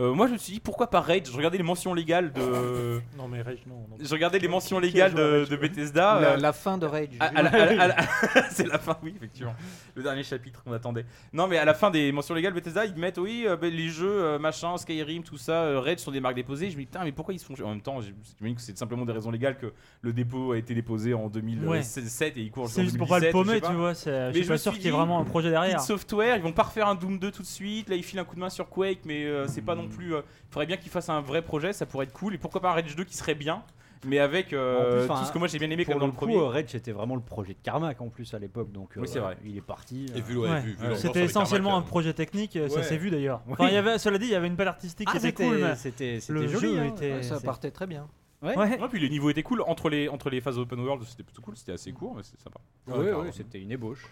Euh. 0.00 0.14
Moi 0.14 0.26
je 0.26 0.32
me 0.32 0.38
suis 0.38 0.54
dit 0.54 0.60
pourquoi 0.60 0.88
pas 0.90 1.00
Rage? 1.00 1.26
Je 1.26 1.36
regardais 1.36 1.58
les 1.58 1.64
mentions 1.64 1.94
légales 1.94 2.32
de. 2.32 3.00
Non, 3.16 3.28
mais 3.28 3.42
Rage, 3.42 3.64
non. 3.66 3.86
non. 3.90 3.96
Je 4.00 4.12
regardais 4.12 4.38
les 4.38 4.48
mentions 4.48 4.78
légales 4.78 5.14
de, 5.14 5.56
Bethesda. 5.56 6.20
la, 6.20 6.28
euh, 6.30 6.36
la 6.36 6.52
fin 6.52 6.78
de 6.78 6.86
Rage. 6.86 7.08
c'est 8.50 8.66
la 8.66 8.78
fin, 8.78 8.96
oui, 9.02 9.14
effectivement. 9.16 9.54
Le 9.94 10.02
dernier 10.02 10.22
chapitre 10.22 10.62
qu'on 10.62 10.72
attendait. 10.72 11.04
Non, 11.32 11.46
mais 11.48 11.58
à 11.58 11.64
la 11.64 11.74
fin 11.74 11.90
des 11.90 12.12
mentions 12.12 12.34
légales, 12.34 12.52
Bethesda, 12.52 12.84
ils 12.84 12.94
mettent, 12.94 13.18
oui, 13.18 13.44
euh, 13.46 13.56
ben, 13.56 13.72
les 13.72 13.88
jeux, 13.88 14.24
euh, 14.24 14.38
machin, 14.38 14.76
Skyrim, 14.76 15.22
tout 15.22 15.38
ça, 15.38 15.64
euh, 15.64 15.80
Rage 15.80 15.98
sont 15.98 16.10
des 16.10 16.20
marques 16.20 16.36
déposées. 16.36 16.70
Je 16.70 16.76
me 16.76 16.80
dis, 16.80 16.86
putain, 16.86 17.04
mais 17.04 17.12
pourquoi 17.12 17.34
ils 17.34 17.38
se 17.38 17.44
font. 17.44 17.54
En 17.64 17.70
même 17.70 17.80
temps, 17.80 18.00
j'imagine 18.00 18.56
que 18.56 18.62
c'est 18.62 18.76
simplement 18.78 19.04
des 19.04 19.12
raisons 19.12 19.30
légales 19.30 19.58
que 19.58 19.72
le 20.02 20.12
dépôt 20.12 20.52
a 20.52 20.58
été 20.58 20.74
déposé 20.74 21.14
en 21.14 21.28
2007 21.28 22.36
et 22.36 22.40
il 22.40 22.50
court 22.50 22.68
C'est 22.68 22.84
juste 22.84 22.98
pour 22.98 23.08
pas 23.08 23.18
le 23.18 23.32
2017, 23.32 23.32
je 23.32 23.56
sais 23.56 23.60
paumer, 23.60 23.72
tu 23.72 23.78
vois. 23.78 24.32
Je 24.32 24.38
suis 24.38 24.48
pas 24.48 24.58
sûr 24.58 24.72
qu'il 24.74 24.84
y 24.84 24.88
ait 24.88 24.92
vraiment 24.92 25.20
un 25.20 25.24
projet 25.24 25.50
derrière. 25.50 25.80
Software, 25.80 26.36
ils 26.36 26.42
vont 26.42 26.52
pas 26.52 26.64
refaire 26.64 26.88
un 26.88 26.94
Doom 26.94 27.18
2 27.18 27.30
tout 27.30 27.42
de 27.42 27.46
suite. 27.46 27.88
Là, 27.88 27.96
ils 27.96 28.02
filent 28.02 28.18
un 28.18 28.24
coup 28.24 28.34
de 28.34 28.40
main 28.40 28.50
sur 28.50 28.68
Quake, 28.68 29.00
mais 29.04 29.26
c'est 29.48 29.62
pas 29.62 29.74
non 29.74 29.87
plus. 29.88 30.10
Il 30.14 30.22
faudrait 30.50 30.66
bien 30.66 30.76
qu'ils 30.76 30.90
fassent 30.90 31.08
un 31.08 31.20
vrai 31.20 31.42
projet, 31.42 31.72
ça 31.72 31.86
pourrait 31.86 32.06
être 32.06 32.12
cool. 32.12 32.34
Et 32.34 32.38
pourquoi 32.38 32.60
pas 32.60 32.70
un 32.70 32.74
Rage 32.74 32.94
2 32.96 33.04
qui 33.04 33.16
serait 33.16 33.34
bien, 33.34 33.62
mais 34.06 34.18
avec 34.20 34.52
euh, 34.52 35.06
plus, 35.06 35.14
tout 35.14 35.24
ce 35.24 35.32
que 35.32 35.38
moi 35.38 35.48
j'ai 35.48 35.58
bien 35.58 35.70
aimé 35.70 35.84
comme 35.84 35.94
dans 35.98 36.06
le 36.06 36.12
le 36.12 36.12
coup, 36.12 36.26
premier. 36.26 36.36
euh, 36.36 36.46
Rage 36.48 36.66
c'était 36.68 36.92
vraiment 36.92 37.16
le 37.16 37.20
projet 37.20 37.54
de 37.54 37.58
Carmack 37.62 38.00
en 38.00 38.08
plus 38.08 38.32
à 38.34 38.38
l'époque, 38.38 38.70
donc 38.72 38.90
Oui, 38.96 39.02
euh, 39.02 39.06
c'est 39.06 39.18
vrai. 39.18 39.36
Il 39.44 39.56
est 39.56 39.60
parti. 39.60 40.06
Et 40.14 40.18
euh, 40.20 40.22
vu, 40.22 40.36
ouais, 40.36 40.48
Ouais. 40.48 40.60
vu- 40.60 40.70
vu 40.70 40.76
Ouais. 40.76 40.82
l'ambiance 40.84 41.00
C'était 41.00 41.24
essentiellement 41.24 41.76
un 41.76 41.82
projet 41.82 42.12
technique, 42.12 42.54
euh, 42.56 42.68
ça 42.68 42.82
s'est 42.82 42.96
vu 42.96 43.10
d'ailleurs. 43.10 43.40
Oui. 43.46 43.54
Enfin, 43.54 43.68
il 43.68 43.74
y 43.74 43.76
avait, 43.76 43.98
cela 43.98 44.18
dit, 44.18 44.26
il 44.26 44.30
y 44.32 44.34
avait 44.36 44.46
une 44.46 44.54
belle 44.56 44.68
artistique 44.68 45.08
Ah, 45.10 45.12
qui 45.12 45.18
était 45.18 45.28
c'était 45.28 45.44
cool, 45.48 45.58
mais 45.60 45.74
c'était 45.76 46.20
joli. 46.20 46.48
jeu 46.48 46.78
hein. 46.78 46.84
était. 46.84 47.12
Ouais, 47.14 47.22
ça 47.22 47.40
partait 47.40 47.70
très 47.70 47.86
bien. 47.86 48.06
Ouais. 48.40 48.56
Ouais. 48.56 48.80
Ouais, 48.80 48.88
puis 48.88 49.00
les 49.00 49.08
niveaux 49.10 49.30
étaient 49.30 49.42
cool 49.42 49.62
entre 49.66 49.88
les, 49.88 50.08
entre 50.08 50.30
les 50.30 50.40
phases 50.40 50.58
open 50.58 50.78
world, 50.78 51.02
c'était 51.04 51.24
plutôt 51.24 51.42
cool, 51.42 51.56
c'était 51.56 51.72
assez 51.72 51.90
court, 51.90 52.14
mais 52.14 52.22
c'était 52.22 52.40
sympa. 52.40 52.60
Ouais, 52.86 53.32
c'était 53.32 53.58
une 53.60 53.72
ébauche. 53.72 54.06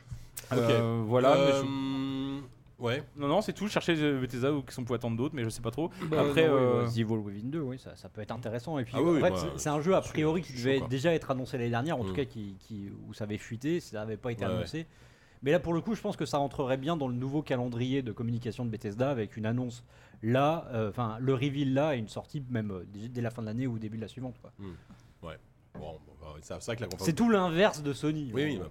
Ok. 0.51 0.59
Euh, 0.59 1.03
voilà. 1.07 1.37
Ouais. 2.79 3.03
Non, 3.17 3.27
non, 3.29 3.41
c'est 3.41 3.53
tout. 3.55 3.69
Chercher 3.69 3.95
euh, 3.99 4.21
Bethesda 4.21 4.53
ou 4.53 4.63
qui 4.63 4.75
sont 4.75 4.85
pour 4.85 4.95
attendre 4.95 5.17
d'autres, 5.17 5.35
mais 5.35 5.45
je 5.45 5.49
sais 5.49 5.63
pas 5.63 5.71
trop. 5.71 5.91
Bah, 6.11 6.21
Après, 6.21 6.47
non, 6.47 6.55
oui, 6.55 6.61
euh, 6.61 6.83
bah, 6.85 6.91
The 6.91 6.99
Evil 6.99 7.15
Within 7.15 7.49
2, 7.49 7.61
oui, 7.61 7.79
ça, 7.79 7.97
ça 7.97 8.09
peut 8.11 8.21
être 8.21 8.33
intéressant. 8.33 8.79
Et 8.79 8.85
puis, 8.85 8.93
Ah 8.97 9.03
oui, 9.03 9.09
en 9.09 9.13
oui, 9.15 9.21
fait, 9.23 9.31
moi, 9.31 9.39
c'est- 9.39 9.59
c'est 9.59 9.69
un 9.71 9.81
jeu 9.81 9.95
a 9.95 10.01
je 10.01 10.05
suis- 10.05 10.13
priori 10.13 10.43
je 10.43 10.47
qui 10.49 10.53
suis 10.59 10.63
devait 10.65 10.89
déjà 10.89 11.15
être 11.15 11.31
annoncé 11.31 11.57
l'année 11.57 11.71
dernière, 11.71 11.99
en 11.99 12.05
tout 12.05 12.13
Mm. 12.13 12.17
cas 12.17 12.25
qui, 12.27 12.57
qui- 12.61 12.91
où 13.09 13.15
ça 13.15 13.25
avait 13.25 13.39
fuité, 13.39 13.81
ça 13.81 13.99
n'avait 14.01 14.17
pas 14.19 14.31
été 14.33 14.45
Ouais, 14.45 14.51
ouais. 14.51 14.57
annoncé. 14.59 14.87
Mais 15.43 15.53
là, 15.53 15.61
pour 15.61 15.73
le 15.75 15.81
coup, 15.81 15.95
je 15.95 16.01
pense 16.03 16.17
que 16.17 16.27
ça 16.27 16.39
rentrerait 16.39 16.77
bien 16.77 16.97
dans 16.97 17.09
le 17.09 17.15
nouveau 17.15 17.41
calendrier 17.43 18.03
de 18.03 18.11
communication 18.13 18.65
de 18.65 18.71
Bethesda 18.71 19.11
avec 19.11 19.37
une 19.37 19.47
annonce 19.47 19.85
là, 20.23 20.67
euh, 20.73 20.89
enfin 20.91 21.19
le 21.21 21.35
reveal 21.35 21.73
là 21.75 21.95
et 21.95 21.99
une 21.99 22.09
sortie 22.09 22.43
même 22.51 22.71
euh, 22.71 22.85
dès, 22.89 23.09
dès 23.09 23.21
la 23.21 23.31
fin 23.31 23.43
de 23.43 23.47
l'année 23.47 23.67
ou 23.67 23.79
début 23.79 23.97
de 23.99 24.03
la 24.03 24.09
suivante. 24.09 24.35
quoi. 24.41 24.51
Bon, 25.79 25.99
bah, 26.21 26.27
c'est 26.41 26.55
c'est 26.55 26.65
vrai 26.67 26.77
que 26.77 26.81
la 26.81 26.87
conférence. 26.87 27.07
C'est 27.07 27.13
tout 27.13 27.29
l'inverse 27.29 27.83
de 27.83 27.93
Sony. 27.93 28.31
Oui, 28.33 28.45
oui, 28.45 28.59
bah. 28.59 28.71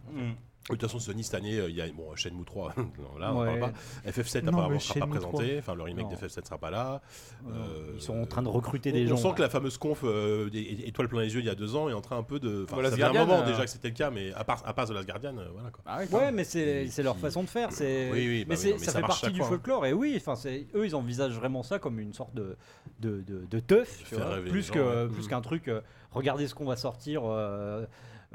De 0.67 0.73
toute 0.73 0.82
façon, 0.82 0.97
Sony 0.97 1.23
cette 1.23 1.36
année, 1.36 1.60
euh, 1.60 1.69
il 1.69 1.75
y 1.75 1.82
a 1.82 1.86
bon, 1.91 2.15
Shenmue 2.15 2.43
3, 2.43 2.73
non, 2.78 3.19
là 3.19 3.32
on 3.32 3.38
en 3.38 3.41
Ouais. 3.43 3.60
parle 3.60 3.71
pas. 3.73 4.10
FF7 4.10 4.41
Non, 4.41 4.47
apparemment 4.49 4.69
mais 4.71 4.80
sera 4.80 4.99
pas 5.01 5.06
présenté, 5.06 5.58
enfin 5.60 5.75
le 5.75 5.84
remake 5.84 6.10
de 6.10 6.15
FF7 6.15 6.43
sera 6.45 6.58
pas 6.58 6.71
là. 6.71 7.01
Euh, 7.47 7.91
Ils 7.93 8.01
sont 8.01 8.19
en 8.19 8.25
train 8.25 8.41
de 8.41 8.47
recruter 8.47 8.89
on, 8.89 8.93
des 8.93 9.06
on 9.06 9.15
gens. 9.15 9.30
sent 9.30 9.36
que 9.36 9.41
la 9.43 9.49
fameuse 9.49 9.78
conf 9.78 9.99
euh, 10.04 10.49
étoile 10.54 11.08
plein 11.08 11.21
les 11.21 11.32
yeux 11.36 11.41
il 11.41 11.45
y 11.45 11.49
a 11.51 11.56
deux 11.56 11.75
ans 11.75 11.88
est 11.88 11.93
en 11.93 12.01
train 12.01 12.17
un 12.17 12.23
peu 12.23 12.39
de. 12.39 12.63
Enfin, 12.63 12.73
Voilà, 12.78 12.89
ça 12.89 12.95
fait 12.97 13.04
un 13.04 13.13
moment 13.13 13.41
euh, 13.41 13.45
déjà 13.45 13.63
que 13.63 13.69
c'était 13.69 13.89
le 13.89 13.93
cas, 13.93 14.10
mais 14.10 14.34
à 14.34 14.43
part, 14.43 14.63
à 14.65 14.73
part 14.73 14.88
The 14.88 14.91
Last 14.93 15.08
Guardian, 15.08 15.38
euh, 15.38 15.49
voilà 15.54 15.69
quoi. 15.69 15.84
Ah 15.86 15.99
ouais, 15.99 16.08
Ouais, 16.12 16.32
mais 16.32 16.43
c'est 16.43 16.86
Qui- 16.86 16.91
c'est 16.91 17.04
leur 17.04 17.13
qui- 17.13 17.21
façon 17.21 17.43
de 17.43 17.49
faire. 17.49 17.71
C'est 17.71 18.10
Oui, 18.12 18.28
oui, 18.28 18.45
bah 18.45 18.56
mais, 18.58 18.63
oui, 18.63 18.69
non, 18.71 18.78
mais 18.80 18.86
ça, 18.86 18.91
ça 18.91 18.99
fait 19.01 19.06
partie 19.06 19.30
du 19.30 19.38
fois, 19.38 19.45
hein. 19.45 19.49
folklore. 19.49 19.86
Et 19.86 19.93
oui, 19.93 20.15
enfin, 20.17 20.34
eux, 20.73 20.86
ils 20.86 20.95
envisagent 20.95 21.36
vraiment 21.38 21.62
ça 21.62 21.78
comme 21.78 21.99
une 21.99 22.13
sorte 22.13 22.34
de 22.34 22.58
de, 23.01 23.21
de, 23.21 23.45
de 23.51 23.60
teuf, 23.60 24.04
plus 24.49 24.71
que 24.71 25.08
plus 25.10 25.28
qu'un 25.28 25.41
truc. 25.41 25.69
regardez 26.12 26.47
ce 26.47 26.56
qu'on 26.56 26.65
va 26.65 26.75
sortir. 26.75 27.21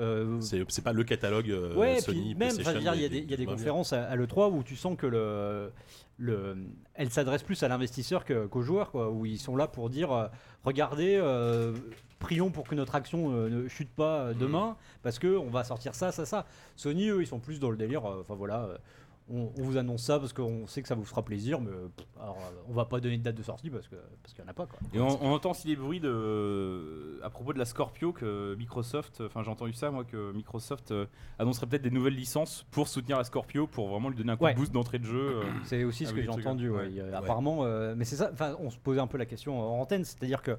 Euh, 0.00 0.40
C'est 0.40 0.82
pas 0.82 0.92
le 0.92 1.04
catalogue 1.04 1.50
euh, 1.50 1.74
ouais, 1.76 2.00
Sony, 2.00 2.34
puis 2.34 2.34
même, 2.34 2.50
il 2.96 3.00
y 3.02 3.04
a 3.04 3.08
des- 3.08 3.18
y 3.30 3.34
a 3.34 3.36
des 3.36 3.44
conférences 3.58 3.92
à, 3.92 4.04
à 4.04 4.16
l'E3 4.16 4.50
où 4.52 4.62
tu 4.62 4.74
sens 4.76 4.96
que 4.96 5.06
le, 5.06 5.70
le, 6.18 6.56
elle 6.94 7.10
s'adresse 7.10 7.42
plus 7.42 7.62
à 7.62 7.68
l'investisseur 7.68 8.24
qu'aux 8.24 8.62
joueurs, 8.62 8.90
quoi, 8.90 9.10
où 9.10 9.26
ils 9.26 9.38
sont 9.38 9.56
là 9.56 9.66
pour 9.68 9.90
dire 9.90 10.10
euh, 10.12 10.26
regardez, 10.64 11.16
euh, 11.20 11.74
prions 12.18 12.50
pour 12.50 12.66
que 12.68 12.74
notre 12.74 12.94
action 12.94 13.30
euh, 13.32 13.48
ne 13.48 13.68
chute 13.68 13.90
pas 13.90 14.32
demain, 14.34 14.76
parce 15.02 15.18
que 15.18 15.36
on 15.36 15.48
va 15.50 15.64
sortir 15.64 15.94
ça, 15.94 16.12
ça, 16.12 16.26
ça. 16.26 16.46
Sony, 16.76 17.08
eux, 17.08 17.22
ils 17.22 17.26
sont 17.26 17.38
plus 17.40 17.60
dans 17.60 17.70
le 17.70 17.76
délire, 17.76 18.04
euh, 18.06 18.20
enfin 18.20 18.34
voilà. 18.34 18.68
Euh, 19.30 19.34
on, 19.34 19.52
on 19.58 19.62
vous 19.62 19.76
annonce 19.76 20.02
ça 20.02 20.18
parce 20.18 20.32
qu'on 20.32 20.66
sait 20.66 20.82
que 20.82 20.88
ça 20.88 20.94
vous 20.94 21.04
fera 21.04 21.22
plaisir, 21.24 21.60
mais 21.60 21.70
euh, 21.70 21.88
pff, 21.96 22.06
alors, 22.20 22.36
euh, 22.38 22.62
on 22.68 22.72
va 22.72 22.84
pas 22.84 23.00
donner 23.00 23.18
de 23.18 23.22
date 23.22 23.34
de 23.36 23.42
sortie 23.42 23.70
parce 23.70 23.88
que 23.88 23.96
parce 24.22 24.34
qu'il 24.34 24.42
y 24.44 24.46
en 24.46 24.50
a 24.50 24.54
pas 24.54 24.66
quoi. 24.66 24.78
Et 24.92 25.00
on, 25.00 25.24
on 25.24 25.32
entend 25.32 25.52
aussi 25.52 25.66
des 25.68 25.76
bruits 25.76 26.00
de, 26.00 27.20
à 27.22 27.30
propos 27.30 27.52
de 27.52 27.58
la 27.58 27.64
Scorpio 27.64 28.12
que 28.12 28.54
Microsoft, 28.56 29.22
enfin 29.24 29.42
j'ai 29.42 29.50
entendu 29.50 29.72
ça 29.72 29.90
moi, 29.90 30.04
que 30.04 30.32
Microsoft 30.32 30.90
euh, 30.92 31.06
annoncerait 31.38 31.66
peut-être 31.66 31.82
des 31.82 31.90
nouvelles 31.90 32.14
licences 32.14 32.64
pour 32.70 32.88
soutenir 32.88 33.18
la 33.18 33.24
Scorpio, 33.24 33.66
pour 33.66 33.88
vraiment 33.88 34.08
lui 34.08 34.16
donner 34.16 34.32
un 34.32 34.36
coup 34.36 34.44
Ouais. 34.44 34.54
de 34.54 34.58
boost 34.58 34.72
d'entrée 34.72 34.98
de 34.98 35.04
jeu. 35.04 35.36
euh. 35.38 35.42
C'est 35.64 35.84
aussi 35.84 36.06
ce 36.06 36.12
que 36.12 36.22
j'ai 36.22 36.28
entendu. 36.28 36.70
ouais. 36.70 36.88
ouais. 36.88 37.12
Apparemment, 37.12 37.64
euh, 37.64 37.94
mais 37.96 38.04
c'est 38.04 38.16
ça. 38.16 38.30
Enfin, 38.32 38.56
on 38.60 38.70
se 38.70 38.78
posait 38.78 39.00
un 39.00 39.06
peu 39.06 39.18
la 39.18 39.26
question 39.26 39.60
en 39.60 39.80
antenne, 39.80 40.04
c'est-à-dire 40.04 40.42
que 40.42 40.56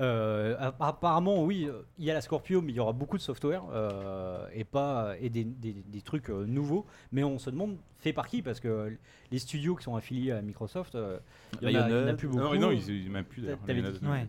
euh, 0.00 0.56
app- 0.58 0.76
apparemment, 0.80 1.42
oui, 1.44 1.66
euh, 1.68 1.82
il 1.98 2.04
y 2.04 2.10
a 2.10 2.14
la 2.14 2.20
Scorpio, 2.20 2.62
mais 2.62 2.72
il 2.72 2.76
y 2.76 2.80
aura 2.80 2.92
beaucoup 2.92 3.16
de 3.16 3.22
software 3.22 3.64
euh, 3.72 4.46
et 4.52 4.64
pas 4.64 5.14
et 5.20 5.30
des, 5.30 5.44
des- 5.44 5.72
des 5.86 6.00
trucs 6.02 6.30
euh, 6.30 6.44
nouveaux. 6.46 6.86
Mais 7.12 7.24
on 7.24 7.38
se 7.38 7.50
demande 7.50 7.76
fait 8.04 8.12
par 8.12 8.28
qui 8.28 8.42
parce 8.42 8.60
que 8.60 8.96
les 9.32 9.38
studios 9.38 9.74
qui 9.74 9.82
sont 9.84 9.96
affiliés 9.96 10.30
à 10.32 10.42
Microsoft, 10.42 10.94
euh, 10.94 11.18
il 11.62 11.70
y 11.70 11.76
en 11.78 11.82
en 11.90 12.06
a 12.08 12.14
plus 12.14 12.28
Non, 12.28 12.34
beaucoup. 12.44 12.56
non, 12.56 12.70
ils, 12.70 12.88
ils 13.04 13.10
même 13.10 13.24
plus 13.24 13.42
d'ailleurs. 13.42 13.58
Qui 13.66 14.06
Ouais. 14.06 14.26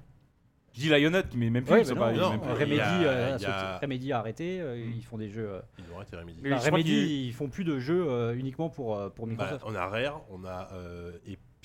Je 0.74 0.82
dis 0.82 0.90
Lionhead, 0.90 1.28
mais 1.36 1.50
même 1.50 1.64
plus. 1.64 1.74
Ouais, 1.74 1.84
bah 1.86 1.96
pas- 1.96 2.12
non, 2.12 2.22
non, 2.22 2.30
même 2.32 2.40
plus- 2.42 2.50
il 2.50 2.56
Remedy, 2.58 2.80
a- 2.82 3.04
euh, 3.08 3.38
a- 3.46 3.78
Remedy 3.80 4.12
a 4.12 4.20
arrêté, 4.20 4.60
euh, 4.60 4.78
ils 4.78 5.04
font 5.04 5.18
des 5.18 5.30
jeux. 5.30 5.48
euh, 5.50 5.62
Ils 5.80 5.94
ont 5.94 5.98
arrêté 5.98 6.18
Remedy. 6.18 6.42
Crois 6.42 6.58
Remedy, 6.60 7.26
ils 7.28 7.34
font 7.34 7.48
plus 7.48 7.64
de 7.64 7.80
jeux 7.80 8.06
euh, 8.10 8.36
uniquement 8.36 8.68
pour 8.70 9.12
pour 9.14 9.26
Bah, 9.26 9.32
Microsoft. 9.32 9.64
on 9.68 9.74
a 9.76 9.86
Rare, 9.88 10.22
on 10.32 10.44
a 10.44 10.70
euh, 10.74 11.12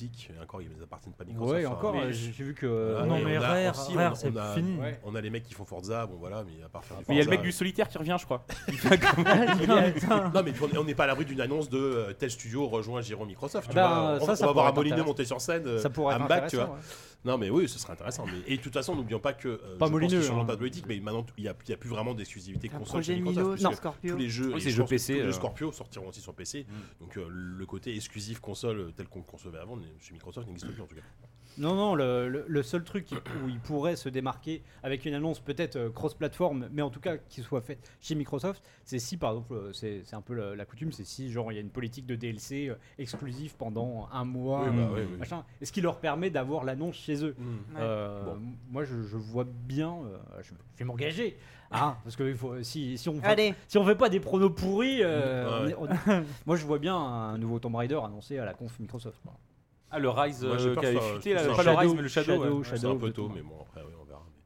Epic, 0.05 0.31
et 0.35 0.43
encore 0.43 0.63
ils 0.63 0.69
ne 0.77 0.83
appartiennent 0.83 1.13
pas 1.15 1.25
à 1.25 1.27
Microsoft. 1.27 1.53
ouais, 1.59 1.67
encore, 1.67 1.95
euh, 1.97 2.11
j'ai 2.11 2.31
vu 2.45 2.55
que. 2.55 2.67
Voilà, 2.93 3.07
non, 3.07 3.17
et 3.17 3.25
mais 3.25 3.39
on 3.39 3.43
a 3.43 3.47
Rare, 3.49 3.71
aussi, 3.79 3.97
Rare, 3.97 4.13
on- 4.13 4.15
c'est 4.15 4.31
on 4.33 4.37
a- 4.37 4.55
fini. 4.55 4.79
Ouais. 4.81 5.01
On 5.05 5.15
a 5.15 5.21
les 5.21 5.31
mecs 5.31 5.43
qui 5.45 5.55
font 5.55 5.65
Forza, 5.65 6.07
bon 6.07 6.17
voilà, 6.19 6.43
mais 6.45 6.63
à 6.65 6.69
part 6.69 6.85
faire 6.85 6.97
Mais 7.09 7.15
il 7.15 7.19
y 7.19 7.21
a 7.21 7.25
le 7.25 7.31
mec 7.31 7.43
du 7.43 7.53
solitaire 7.53 7.89
qui 7.89 7.99
revient, 7.99 8.17
je 8.19 8.25
crois. 8.25 8.45
Non, 10.35 10.43
mais 10.45 10.53
on 10.79 10.85
n'est 10.85 10.95
pas 10.95 11.05
à 11.05 11.07
l'abri 11.09 11.25
d'une 11.25 11.41
annonce 11.41 11.69
de 11.69 11.79
euh, 11.79 12.13
tel 12.13 12.31
studio 12.31 12.67
rejoint 12.69 13.01
Giron 13.01 13.27
Microsoft. 13.27 13.69
Tu 13.69 13.75
Ben, 13.75 13.89
vois. 13.89 14.21
ça, 14.21 14.33
on, 14.33 14.37
ça 14.37 14.45
on 14.45 14.47
va 14.49 14.53
voir 14.53 14.73
pourrait 14.73 14.87
un 14.87 14.93
intéressant. 14.93 15.07
monter 15.07 15.25
sur 15.25 15.41
scène, 15.41 15.67
euh, 15.67 15.79
ça 15.79 15.91
pourrait 15.91 16.15
un 16.15 16.21
être 16.21 16.29
bac, 16.29 16.47
tu 16.49 16.57
vois. 16.57 16.79
Non, 17.25 17.37
mais 17.37 17.51
oui, 17.51 17.69
ce 17.69 17.79
serait 17.79 17.93
intéressant. 17.93 18.25
Mais... 18.27 18.41
Et 18.47 18.57
de 18.57 18.63
toute 18.63 18.73
façon, 18.73 18.97
n'oublions 18.97 19.21
pas 19.21 19.33
que. 19.35 19.49
euh, 19.49 19.57
Pas 19.59 19.65
je 19.73 19.77
pense 19.79 19.91
Molineux, 19.91 20.19
qu'ils 20.19 20.27
changeront 20.27 20.43
hein. 20.43 20.47
pas 20.47 20.55
de 20.55 20.59
politique, 20.61 20.87
mais 20.89 20.99
maintenant, 21.01 21.27
il 21.37 21.43
n'y 21.43 21.49
a, 21.49 21.55
il 21.67 21.71
y 21.71 21.73
a 21.73 21.77
plus 21.77 21.91
vraiment 21.91 22.15
d'exclusivité 22.15 22.69
console 22.69 23.03
chez 23.03 23.17
Microsoft. 23.21 23.57
Puisque 23.63 23.75
Scorpio. 23.77 24.13
Tous 24.13 24.19
les 24.19 24.29
jeux, 24.29 24.49
Oui, 24.49 24.57
et 24.57 24.61
c'est 24.61 24.71
je 24.71 24.77
jeux 24.77 24.83
pense 24.83 24.91
que 24.91 24.95
PC, 24.95 25.13
tous 25.13 25.19
les 25.19 25.21
euh. 25.23 25.27
jeux 25.27 25.33
Scorpio 25.33 25.73
sortiront 25.73 26.09
aussi 26.09 26.21
sur 26.21 26.35
PC. 26.35 26.67
Mm. 26.69 27.05
Donc 27.05 27.17
euh, 27.19 27.27
le 27.29 27.67
côté 27.67 27.95
exclusif 27.95 28.41
console 28.41 28.93
tel 28.97 29.07
qu'on 29.09 29.19
le 29.19 29.25
concevait 29.27 29.59
avant, 29.59 29.79
chez 30.01 30.13
Microsoft 30.15 30.47
n'existe 30.49 30.73
plus 30.73 30.83
en 30.83 30.87
tout 30.87 30.95
cas. 30.97 31.03
Non, 31.61 31.75
non, 31.75 31.95
le, 31.95 32.29
le- 32.29 32.45
le 32.49 32.63
seul 32.63 32.83
truc 32.83 33.05
qui- 33.05 33.15
où 33.15 33.49
il 33.49 33.61
pourrait 33.61 33.95
se 33.97 34.09
démarquer 34.09 34.63
avec 34.83 35.05
une 35.05 35.15
annonce 35.15 35.39
peut-être 35.41 35.77
euh, 35.77 35.91
cross-platform, 35.91 36.69
mais 36.73 36.83
en 36.83 36.91
tout 36.91 37.01
cas 37.01 37.17
qui 37.19 37.43
soit 37.43 37.61
faite 37.61 37.93
chez 38.01 38.15
Microsoft, 38.15 38.63
c'est 38.85 38.99
si 38.99 39.17
par 39.17 39.31
exemple, 39.33 39.53
euh, 39.55 39.73
c'est 39.73 40.03
un 40.15 40.23
peu 40.23 40.35
la, 40.35 40.57
la 40.57 40.65
coutume, 40.65 40.91
c'est 40.91 41.05
si 41.05 41.31
genre 41.31 41.53
il 41.53 41.57
y 41.57 41.59
a 41.59 41.61
une 41.61 41.71
politique 41.71 42.07
de 42.07 42.15
DLC 42.17 42.69
euh, 42.69 42.75
exclusif 42.99 43.55
pendant 43.59 44.09
un 44.13 44.25
mois, 44.25 44.65
Oui, 44.69 44.77
bah, 44.77 44.83
euh, 44.83 44.95
oui, 45.05 45.09
oui. 45.13 45.19
machin, 45.19 45.45
et 45.61 45.65
ce 45.67 45.73
qui 45.73 45.81
leur 45.83 45.99
permet 46.01 46.31
d'avoir 46.31 46.65
l'annonce 46.65 46.97
chez 46.97 47.25
eux? 47.25 47.35
Mm. 47.39 47.45
Ouais. 47.45 47.81
Euh, 47.81 48.25
Bon. 48.25 48.39
Moi 48.71 48.85
je, 48.85 49.03
je 49.03 49.17
vois 49.17 49.45
bien, 49.45 49.91
euh, 50.07 50.19
je 50.43 50.53
vais 50.79 50.85
m'engager, 50.85 51.37
hein, 51.71 51.97
parce 52.05 52.17
que 52.17 52.35
faut, 52.35 52.63
si, 52.63 52.97
si 52.97 53.09
on 53.09 53.21
fait, 53.21 53.27
Allez, 53.27 53.55
si 53.69 53.77
on 53.79 53.85
fait 53.85 53.95
pas 53.97 54.09
des 54.09 54.21
pronos 54.21 54.51
pourris, 54.55 55.01
euh, 55.03 55.67
Ouais. 55.67 55.75
on 55.79 55.87
est- 55.87 55.93
on- 56.09 56.25
moi 56.47 56.57
je 56.57 56.65
vois 56.65 56.79
bien 56.79 56.97
un 56.97 57.37
nouveau 57.39 57.59
Tomb 57.59 57.75
Raider 57.77 58.01
annoncé 58.03 58.39
à 58.39 58.45
la 58.47 58.55
conf 58.55 58.79
Microsoft. 58.81 59.21
quoi. 59.23 59.35
Ah, 59.91 59.99
le 59.99 60.09
Rise 60.09 60.45
Moi, 60.45 60.57
j'ai 60.59 60.69
euh, 60.69 60.75
peur 60.75 60.83
qui 60.83 60.87
avait 60.89 60.97
que 60.97 61.03
ça- 61.03 61.09
fuité, 61.15 61.35
là, 61.35 61.41
ça- 61.41 61.51
pas 61.51 61.57
le 61.57 61.63
Shadow- 61.65 61.79
Rise, 61.81 61.95
mais 61.95 62.03
le 62.03 62.09
Shadow. 62.09 62.27
Shadow, 62.33 62.43
ouais. 62.59 62.63
C'est 62.65 62.73
un 62.73 62.77
Shadow 62.77 62.95
peu 62.99 63.07
de 63.09 63.13
tôt, 63.13 63.27
tout. 63.27 63.33
mais 63.35 63.43
bon, 63.43 63.55
après. 63.61 63.81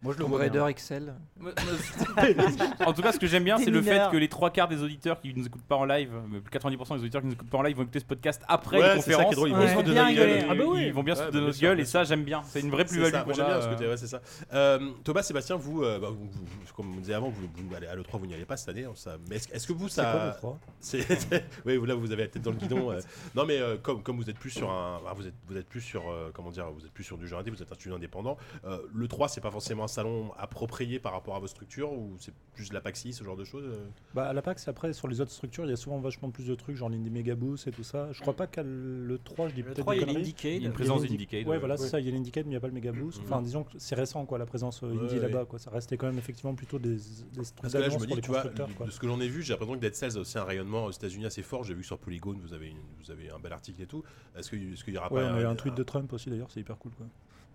Moi 0.05 0.13
je 0.13 0.19
le 0.19 0.25
vois. 0.27 0.39
Raider 0.39 0.65
Excel. 0.69 1.15
en 2.87 2.93
tout 2.93 3.03
cas, 3.03 3.13
ce 3.13 3.19
que 3.19 3.27
j'aime 3.27 3.45
bien, 3.45 3.59
c'est 3.59 3.71
le 3.71 3.83
fait 3.83 3.91
mineurs. 3.93 4.11
que 4.11 4.17
les 4.17 4.29
trois 4.29 4.51
quarts 4.51 4.69
des 4.69 4.83
auditeurs 4.83 5.21
qui 5.21 5.33
nous 5.35 5.47
écoutent 5.47 5.65
pas 5.65 5.77
en 5.77 5.85
live, 5.85 6.11
euh, 6.15 6.41
90% 6.59 6.97
des 6.97 7.01
auditeurs 7.01 7.21
qui 7.23 7.27
nous 7.29 7.33
écoutent 7.33 7.51
pas 7.51 7.59
en 7.59 7.63
live 7.63 7.77
vont 7.77 7.83
écouter 7.83 8.01
ce 8.01 8.05
podcast 8.05 8.43
après 8.49 8.79
Ouais, 8.79 8.95
les 8.97 9.01
c'est 9.01 9.13
ça 9.13 9.25
qui 9.25 9.33
est 9.33 9.35
conférences. 9.35 9.35
drôle, 9.35 9.49
ils 9.49 9.55
vont 9.55 9.63
Ils 9.63 9.69
se 9.69 9.75
foutre 9.75 9.89
de 9.89 9.95
notre 9.95 10.15
gueule. 10.15 10.45
Ah 10.51 10.55
bah 10.55 10.65
oui. 10.67 10.83
Ils 10.87 10.93
vont 10.93 11.03
bien 11.03 11.15
se 11.15 11.21
Ouais, 11.21 11.27
foutre 11.27 11.33
bah, 11.35 11.39
de 11.39 11.41
bien 11.41 11.47
notre 11.47 11.59
sûr, 11.59 11.69
gueule 11.69 11.77
bien 11.77 11.83
et 11.85 11.87
ça, 11.87 12.05
j'aime 12.05 12.25
bien. 12.25 12.43
C'est 12.47 12.61
une 12.61 12.71
vraie 12.71 12.85
C'est 12.87 12.93
plus-value. 12.95 13.13
ça, 13.13 13.25
moi 13.25 13.33
qu'on 13.33 13.35
j'aime 13.35 13.47
a, 13.47 13.49
bien 13.49 13.61
ce 13.63 13.67
euh, 13.67 13.73
côté, 13.73 13.87
ouais, 13.89 13.97
c'est 13.97 14.07
ça. 14.07 14.21
Euh, 14.53 14.91
Thomas, 15.05 15.23
Sébastien, 15.23 15.57
vous, 15.57 15.83
euh, 15.83 15.99
bah, 15.99 16.09
vous- 16.11 16.29
vous- 16.31 16.73
comme 16.77 16.93
on 16.97 17.01
disait 17.01 17.15
avant, 17.15 17.29
vous, 17.31 17.49
vous 17.55 17.75
allez 17.75 17.87
à 17.87 17.95
l'E3, 17.95 18.19
vous 18.19 18.27
n'y 18.27 18.35
allez 18.35 18.45
pas 18.45 18.57
cette 18.57 18.69
année. 18.69 18.85
hein, 18.85 18.93
ça- 18.95 19.17
mais 19.29 19.37
est-ce 19.37 19.49
est-ce 19.55 19.67
que 19.67 19.73
vous, 19.73 19.89
C'est 19.89 20.03
quoi 20.03 20.13
ça. 20.13 20.35
3 20.39 20.59
C'est- 20.81 21.07
oui, 21.67 21.77
vous, 21.77 21.87
là, 21.87 21.95
vous 21.95 22.13
avez 22.13 22.23
la 22.25 22.29
tête 22.29 22.43
dans 22.43 22.51
le 22.51 22.57
guidon. 22.57 22.91
euh. 22.91 23.01
Non, 23.35 23.45
mais 23.47 23.59
euh, 23.59 23.77
comme, 23.81 24.03
comme 24.03 24.17
vous 24.17 24.29
êtes 24.29 24.39
plus 24.39 24.51
sur 24.51 24.71
un, 24.71 25.01
ah, 25.09 25.13
vous 25.15 25.27
êtes, 25.27 25.35
vous 25.49 25.57
êtes 25.57 25.69
plus 25.69 25.81
sur, 25.81 26.11
euh, 26.11 26.31
comment 26.35 26.51
dire, 26.51 26.67
vous 26.71 26.85
êtes 26.85 26.93
plus 26.93 27.05
sur 27.05 27.17
du 27.17 27.27
jeu 27.29 27.37
indé, 27.37 27.51
vous 27.51 27.63
êtes 27.63 27.71
un 27.71 27.75
studio 27.75 27.97
indépendant. 27.97 28.37
Euh, 28.67 28.79
le 28.93 29.09
3, 29.09 29.29
c'est 29.29 29.41
pas 29.41 29.51
forcément 29.51 29.85
un 29.85 29.89
salon 29.95 30.31
approprié 30.39 30.99
par 30.99 31.13
rapport 31.13 31.35
à 31.37 31.39
vos 31.39 31.47
structures 31.47 31.93
ou 31.93 32.17
c'est 32.19 32.35
plus 32.55 32.69
de 32.69 32.75
la 32.75 32.81
PAXI, 32.81 33.13
ce 33.13 33.25
genre 33.25 33.37
de 33.37 33.45
choses. 33.45 33.65
euh 33.67 33.87
Bah, 34.15 34.29
à 34.29 34.33
la 34.33 34.43
PAX, 34.43 34.69
après, 34.69 34.93
sur 34.93 35.09
les 35.09 35.21
autres 35.21 35.31
structures, 35.33 35.65
il 35.65 35.71
y 35.71 35.73
a 35.73 35.77
souvent 35.77 35.99
vachement 35.99 36.31
plus 36.31 36.47
de 36.47 36.55
trucs, 36.55 36.77
genre 36.77 36.89
l'Indie 36.89 37.11
Megaboost 37.11 37.67
et 37.67 37.73
tout 37.73 37.83
ça. 37.83 38.13
Je 38.13 38.21
crois 38.21 38.35
pas 38.37 38.47
qu'à 38.47 38.63
le 38.63 39.19
3, 39.25 39.49
je 39.49 39.55
dis 39.55 39.61
Le 39.63 39.67
peut-être 39.69 39.81
3, 39.81 39.95
des 39.95 40.01
il 40.01 40.07
y 40.07 40.11
a 40.11 40.65
a 40.65 40.67
une 40.67 40.73
présence 40.73 41.03
d'Indicade. 41.03 41.47
Ouais, 41.49 41.59
voilà, 41.59 41.77
c'est 41.77 41.89
ça, 41.89 41.99
il 42.01 42.07
y 42.07 42.09
a 42.09 42.13
l'Indicade, 42.13 42.45
mais 42.47 42.51
il 42.51 42.55
n'y 42.55 42.57
a 42.57 42.61
pas 42.61 42.69
le 42.69 42.75
Megaboost. 42.75 43.19
Mhm. 43.19 43.25
Enfin, 43.27 43.43
disons 43.43 43.65
que 43.65 43.73
c'est 43.79 43.95
récent, 43.97 44.25
quoi, 44.25 44.39
la 44.39 44.47
présence 44.47 44.83
euh, 44.83 44.89
Indie 44.93 45.15
Ouais, 45.17 45.21
là-bas, 45.21 45.41
ouais. 45.41 45.47
quoi. 45.47 45.59
Ça 45.59 45.71
restait 45.71 45.97
quand 45.97 46.07
même 46.07 46.19
effectivement 46.19 46.55
plutôt 46.55 46.79
des, 46.79 46.95
des 46.97 47.43
que 47.63 47.79
là, 47.79 47.89
je 47.89 47.99
me 47.99 48.07
dis, 48.07 48.15
les 48.15 48.21
tu 48.21 48.29
vois, 48.29 48.43
constructeurs, 48.43 48.75
quoi. 48.77 48.87
de 48.87 48.91
ce 48.93 49.01
que 49.01 49.09
j'en 49.09 49.21
ai 49.21 49.29
vu, 49.29 49.43
j'ai 49.43 49.53
l'impression 49.53 49.75
que 49.75 49.81
Dead 49.81 49.95
Cells 49.95 50.17
a 50.17 50.21
aussi 50.21 50.39
un 50.39 50.45
rayonnement 50.45 50.85
aux 50.85 50.91
États-Unis 50.93 51.27
assez 51.27 51.43
fort. 51.43 51.65
J'ai 51.65 51.75
vu 51.75 51.83
sur 51.85 51.99
Polygon, 51.99 52.35
vous 52.41 52.53
avez, 52.55 52.69
une- 52.69 52.77
vous 53.03 53.11
avez 53.11 53.31
un 53.31 53.39
bel 53.39 53.53
article 53.53 53.83
et 53.83 53.87
tout. 53.87 54.03
Est-ce 54.37 54.51
qu'il 54.51 54.95
y 54.95 54.99
aura 54.99 55.13
Ouais, 55.13 55.23
pas 55.23 55.49
un 55.49 55.55
tweet 55.57 55.75
de 55.75 55.83
Trump 55.83 56.13
aussi, 56.13 56.31
d'ailleurs, 56.31 56.51
c'est 56.51 56.61
hyper 56.61 56.79
cool, 56.79 56.93
quoi. 56.93 57.07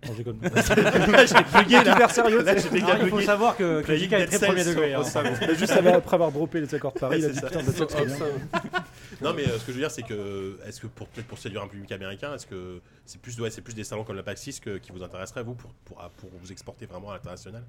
Non, 0.06 0.14
j'ai 0.16 0.24
connu. 0.24 0.38
J'ai 0.42 1.58
bugué 1.62 1.74
là. 1.84 1.94
hyper 1.94 2.10
sérieux. 2.10 2.42
Là, 2.42 2.56
j'ai 2.56 2.70
méga 2.70 2.86
Alors, 2.94 3.04
il 3.04 3.10
faut 3.10 3.20
savoir 3.20 3.56
que, 3.56 3.82
que 3.82 3.96
JK 3.96 4.12
est 4.14 4.26
très 4.26 4.46
premier 4.46 4.64
degré. 4.64 4.94
hein. 4.94 5.00
au 5.00 5.04
salon. 5.04 5.32
Juste 5.54 5.72
après 5.72 6.14
avoir 6.14 6.32
droppé 6.32 6.60
les 6.60 6.74
accords 6.74 6.92
de 6.94 6.98
Paris, 7.00 7.18
il 7.18 7.24
a 7.26 7.28
dit 7.28 7.40
putain, 7.40 7.62
Dead 7.62 7.74
Cells, 7.76 7.86
c'est 7.90 8.04
bien. 8.06 8.16
Non, 9.22 9.34
mais 9.34 9.42
euh, 9.46 9.58
ce 9.58 9.66
que 9.66 9.72
je 9.72 9.72
veux 9.72 9.80
dire, 9.82 9.90
c'est 9.90 10.02
que, 10.02 10.58
est-ce 10.66 10.80
que 10.80 10.86
pour 10.86 11.06
peut-être 11.08 11.26
pour 11.26 11.36
séduire 11.38 11.62
un 11.62 11.68
public 11.68 11.92
américain, 11.92 12.34
est-ce 12.34 12.46
que 12.46 12.80
c'est 13.04 13.20
plus, 13.20 13.38
ouais, 13.40 13.50
c'est 13.50 13.60
plus 13.60 13.74
des 13.74 13.84
salons 13.84 14.02
comme 14.04 14.16
la 14.16 14.22
PAX 14.22 14.40
6 14.40 14.60
que- 14.60 14.78
qui 14.78 14.92
vous 14.92 15.02
intéresseraient 15.02 15.42
vous 15.42 15.52
pour, 15.54 15.70
pour, 15.84 15.96
pour 16.16 16.30
vous 16.42 16.50
exporter 16.50 16.86
vraiment 16.86 17.10
à 17.10 17.14
l'international? 17.14 17.62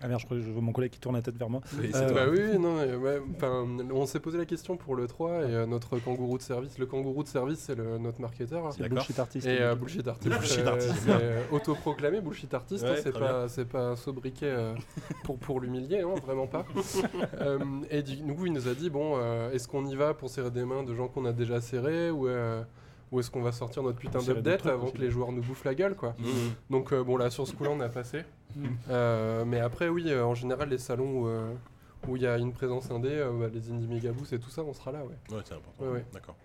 Ah 0.00 0.06
merde, 0.06 0.20
je 0.20 0.26
crois 0.26 0.36
que 0.36 0.44
je 0.44 0.50
vois 0.52 0.62
mon 0.62 0.70
collègue 0.70 0.92
qui 0.92 1.00
tourne 1.00 1.16
la 1.16 1.22
tête 1.22 1.36
vers 1.36 1.50
moi. 1.50 1.60
Oui, 1.76 1.90
Euh, 1.92 2.12
Bah 2.14 2.26
oui, 2.30 2.56
non, 2.56 2.76
mais 2.76 2.94
ouais, 2.94 3.20
enfin, 3.34 3.66
on 3.92 4.06
s'est 4.06 4.20
posé 4.20 4.38
la 4.38 4.44
question 4.44 4.76
pour 4.76 4.94
le 4.94 5.08
3 5.08 5.30
et 5.30 5.54
euh, 5.54 5.66
notre 5.66 5.98
kangourou 5.98 6.38
de 6.38 6.42
service, 6.44 6.78
le 6.78 6.86
kangourou 6.86 7.24
de 7.24 7.28
service, 7.28 7.58
c'est 7.58 7.76
notre 7.76 8.20
marketeur. 8.20 8.72
C'est 8.72 8.82
D'accord. 8.82 8.98
bullshit 8.98 9.18
artist. 9.18 9.46
Et 9.48 9.60
euh, 9.60 9.74
bullshit 9.74 10.06
artist, 10.06 10.28
Bullshit 10.32 10.60
euh, 10.60 10.68
artist. 10.70 10.94
c'est 11.04 11.10
euh, 11.10 11.42
autoproclamé 11.50 12.20
bullshit 12.20 12.54
artist, 12.54 12.84
hein, 12.84 12.90
Ouais, 12.92 13.00
c'est 13.02 13.10
très 13.10 13.18
pas, 13.20 13.48
c'est 13.48 13.64
pas 13.64 13.88
un 13.88 13.96
sobriquet 13.96 14.46
euh, 14.46 14.74
pour, 15.24 15.36
pour 15.36 15.58
l'humilier, 15.60 16.02
hein, 16.02 16.14
vraiment 16.24 16.46
pas. 16.46 16.64
Euh, 17.40 17.58
et 17.90 18.02
du 18.02 18.16
coup, 18.34 18.46
il 18.46 18.52
nous 18.52 18.68
a 18.68 18.74
dit 18.74 18.90
bon, 18.90 19.14
euh, 19.16 19.50
est-ce 19.52 19.66
qu'on 19.68 19.84
y 19.86 19.94
va 19.96 20.14
pour 20.14 20.28
serrer 20.30 20.50
des 20.50 20.64
mains 20.64 20.82
de 20.84 20.94
gens 20.94 21.08
qu'on 21.08 21.24
a 21.24 21.32
déjà 21.32 21.60
serrés 21.60 22.10
ou, 22.10 22.28
euh, 22.28 22.62
ou 23.10 23.20
est-ce 23.20 23.30
qu'on 23.30 23.42
va 23.42 23.52
sortir 23.52 23.82
notre 23.82 23.98
putain 23.98 24.18
d'update 24.20 24.66
avant 24.66 24.84
aussi. 24.84 24.92
que 24.94 24.98
les 25.00 25.10
joueurs 25.10 25.32
nous 25.32 25.42
bouffent 25.42 25.64
la 25.64 25.74
gueule, 25.74 25.94
quoi. 25.96 26.14
Mmh. 26.18 26.24
Donc 26.70 26.92
euh, 26.92 27.02
bon 27.02 27.16
là 27.16 27.30
sur 27.30 27.46
ce 27.46 27.52
coup-là 27.54 27.70
on 27.72 27.80
a 27.80 27.88
passé. 27.88 28.24
Euh, 28.90 29.44
mais 29.46 29.60
après 29.60 29.88
oui, 29.88 30.04
euh, 30.08 30.24
en 30.24 30.34
général 30.34 30.68
les 30.68 30.78
salons 30.78 31.22
où 31.22 31.26
euh, 31.28 31.52
où 32.08 32.16
il 32.16 32.22
y 32.22 32.26
a 32.26 32.38
une 32.38 32.52
présence 32.52 32.90
indé, 32.92 33.08
euh, 33.10 33.32
bah, 33.32 33.46
les 33.52 33.70
indie 33.72 33.86
megaboosts 33.88 34.32
et 34.32 34.38
tout 34.38 34.50
ça, 34.50 34.62
on 34.62 34.72
sera 34.72 34.92
là, 34.92 35.00
ouais. 35.00 35.34
Ouais, 35.36 35.42
c'est 35.44 35.54
important. 35.54 35.82
Ouais, 35.84 35.88
ouais. 35.94 36.04
D'accord. 36.12 36.36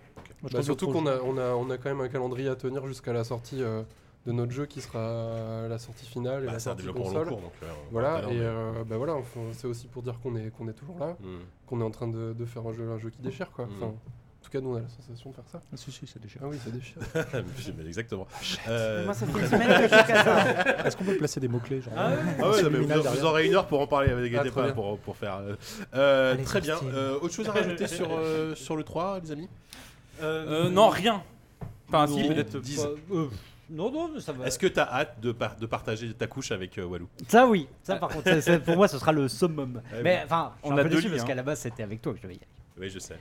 Bah, 0.51 0.63
surtout 0.63 0.91
qu'on 0.91 1.05
a, 1.05 1.19
on 1.21 1.37
a, 1.37 1.51
on 1.53 1.69
a 1.69 1.77
quand 1.77 1.89
même 1.89 2.01
un 2.01 2.07
calendrier 2.09 2.49
à 2.49 2.55
tenir 2.55 2.85
jusqu'à 2.87 3.13
la 3.13 3.23
sortie 3.23 3.61
euh, 3.61 3.83
de 4.25 4.31
notre 4.31 4.51
jeu 4.51 4.65
qui 4.65 4.81
sera 4.81 5.67
la 5.69 5.77
sortie 5.77 6.07
finale 6.07 6.43
et 6.43 6.45
Bah, 6.47 6.53
la 6.53 6.59
c'est 6.59 6.69
un 6.69 6.71
sortie 6.71 6.87
développement 6.87 7.05
en 7.05 7.13
long 7.13 7.19
console. 7.19 7.33
cours, 7.33 7.41
donc 7.41 7.51
euh, 7.61 7.67
Voilà, 7.91 8.23
et 8.23 8.33
mais- 8.33 8.39
euh, 8.39 8.83
bah 8.83 8.97
voilà, 8.97 9.13
enfin, 9.13 9.41
c'est 9.51 9.67
aussi 9.67 9.87
pour 9.87 10.01
dire 10.01 10.19
qu'on 10.23 10.35
est, 10.35 10.49
qu'on 10.49 10.67
est 10.67 10.73
toujours 10.73 10.97
là, 10.97 11.15
Mmh. 11.19 11.25
qu'on 11.67 11.81
est 11.81 11.85
en 11.85 11.91
train 11.91 12.07
de, 12.07 12.33
de 12.33 12.45
faire 12.45 12.65
un 12.65 12.73
jeu, 12.73 12.89
un 12.89 12.97
jeu 12.97 13.11
qui 13.11 13.21
déchire 13.21 13.51
quoi. 13.51 13.67
Enfin, 13.77 13.93
tout 14.43 14.49
cas, 14.51 14.59
nous, 14.61 14.69
on 14.73 14.75
a 14.75 14.81
la 14.81 14.87
sensation 14.89 15.29
de 15.31 15.35
faire 15.35 15.43
ça. 15.51 15.61
Ah, 15.71 15.75
si, 15.77 15.91
si, 15.91 16.05
ça 16.05 16.19
déchire. 16.19 16.41
Ah 16.43 16.47
oui, 16.47 16.57
ça 16.63 16.69
déchire. 16.69 16.97
Mais 17.77 17.85
Exactement. 17.85 18.27
Mais 18.41 18.59
Euh, 18.69 19.05
Moi, 19.05 19.13
ça 19.13 19.25
fait 19.25 19.39
une 19.39 19.47
semaine 19.47 19.67
que 19.77 19.83
je 19.83 19.89
ça. 19.89 20.85
Est-ce 20.87 20.97
qu'on 20.97 21.03
peut 21.05 21.17
placer 21.17 21.39
des 21.39 21.47
mots-cets 21.47 21.81
genre 21.81 21.93
Ah 21.97 22.09
ouais 22.09 22.15
Ah 22.17 22.21
ouais, 22.27 22.41
non, 22.41 22.51
mais 22.51 22.61
subliminal 22.63 22.99
vous, 22.99 23.09
vous 23.19 23.25
aurez 23.25 23.47
une 23.47 23.55
heure 23.55 23.67
pour 23.67 23.79
en 23.81 23.87
parler 23.87 24.11
avec 24.11 24.33
Ah, 24.35 24.43
bien. 24.43 24.71
pour, 24.73 24.99
pour 24.99 25.17
faire. 25.17 25.37
euh, 25.37 25.55
euh, 25.95 26.33
Allez, 26.33 26.43
très 26.43 26.61
bien. 26.61 26.77
Euh, 26.93 27.17
autre 27.21 27.33
chose 27.33 27.47
à 27.49 27.53
rajouter 27.53 27.87
sur, 27.87 28.07
euh, 28.11 28.53
sur 28.55 28.75
le 28.75 28.83
3, 28.83 29.19
les 29.23 29.31
amis? 29.31 29.49
Euh, 30.21 30.69
non, 30.69 30.89
rien. 30.89 31.23
Enfin, 31.87 32.07
si, 32.07 32.21
Non. 32.21 32.27
peut-être. 32.33 32.59
Dix. 32.59 32.81
Pas- 32.81 32.89
euh, 33.15 33.27
non, 33.69 33.91
non, 33.91 34.19
ça 34.19 34.33
va. 34.33 34.45
Est-ce 34.45 34.59
que 34.59 34.67
t'as 34.67 34.83
hâte 34.91 35.19
de, 35.21 35.31
par- 35.31 35.55
de 35.55 35.65
partager 35.65 36.13
ta 36.13 36.27
couche 36.27 36.51
avec 36.51 36.77
euh, 36.77 36.83
Walou? 36.85 37.07
Ça, 37.27 37.47
oui. 37.47 37.67
Ça, 37.83 37.95
par 37.95 38.09
contre, 38.09 38.59
pour 38.65 38.75
moi, 38.75 38.87
ce 38.87 38.99
sera 38.99 39.11
le 39.11 39.27
summum. 39.27 39.81
Ouais, 39.91 40.01
mais 40.03 40.21
enfin, 40.25 40.53
suis 40.61 40.69
On 40.71 40.75
un 40.75 40.79
a 40.79 40.83
peu 40.83 40.89
deux 40.89 40.95
déçu 40.97 41.09
parce 41.09 41.21
hein. 41.21 41.25
qu'à 41.25 41.35
la 41.35 41.43
base, 41.43 41.59
c'était 41.59 41.83
avec 41.83 42.01
toi 42.01 42.11
que 42.11 42.17
je 42.17 42.23
devais 42.23 42.35
y 42.35 42.37
aller. 42.37 42.47
Oui, 42.77 42.89
je 42.89 42.99
sais. 42.99 43.15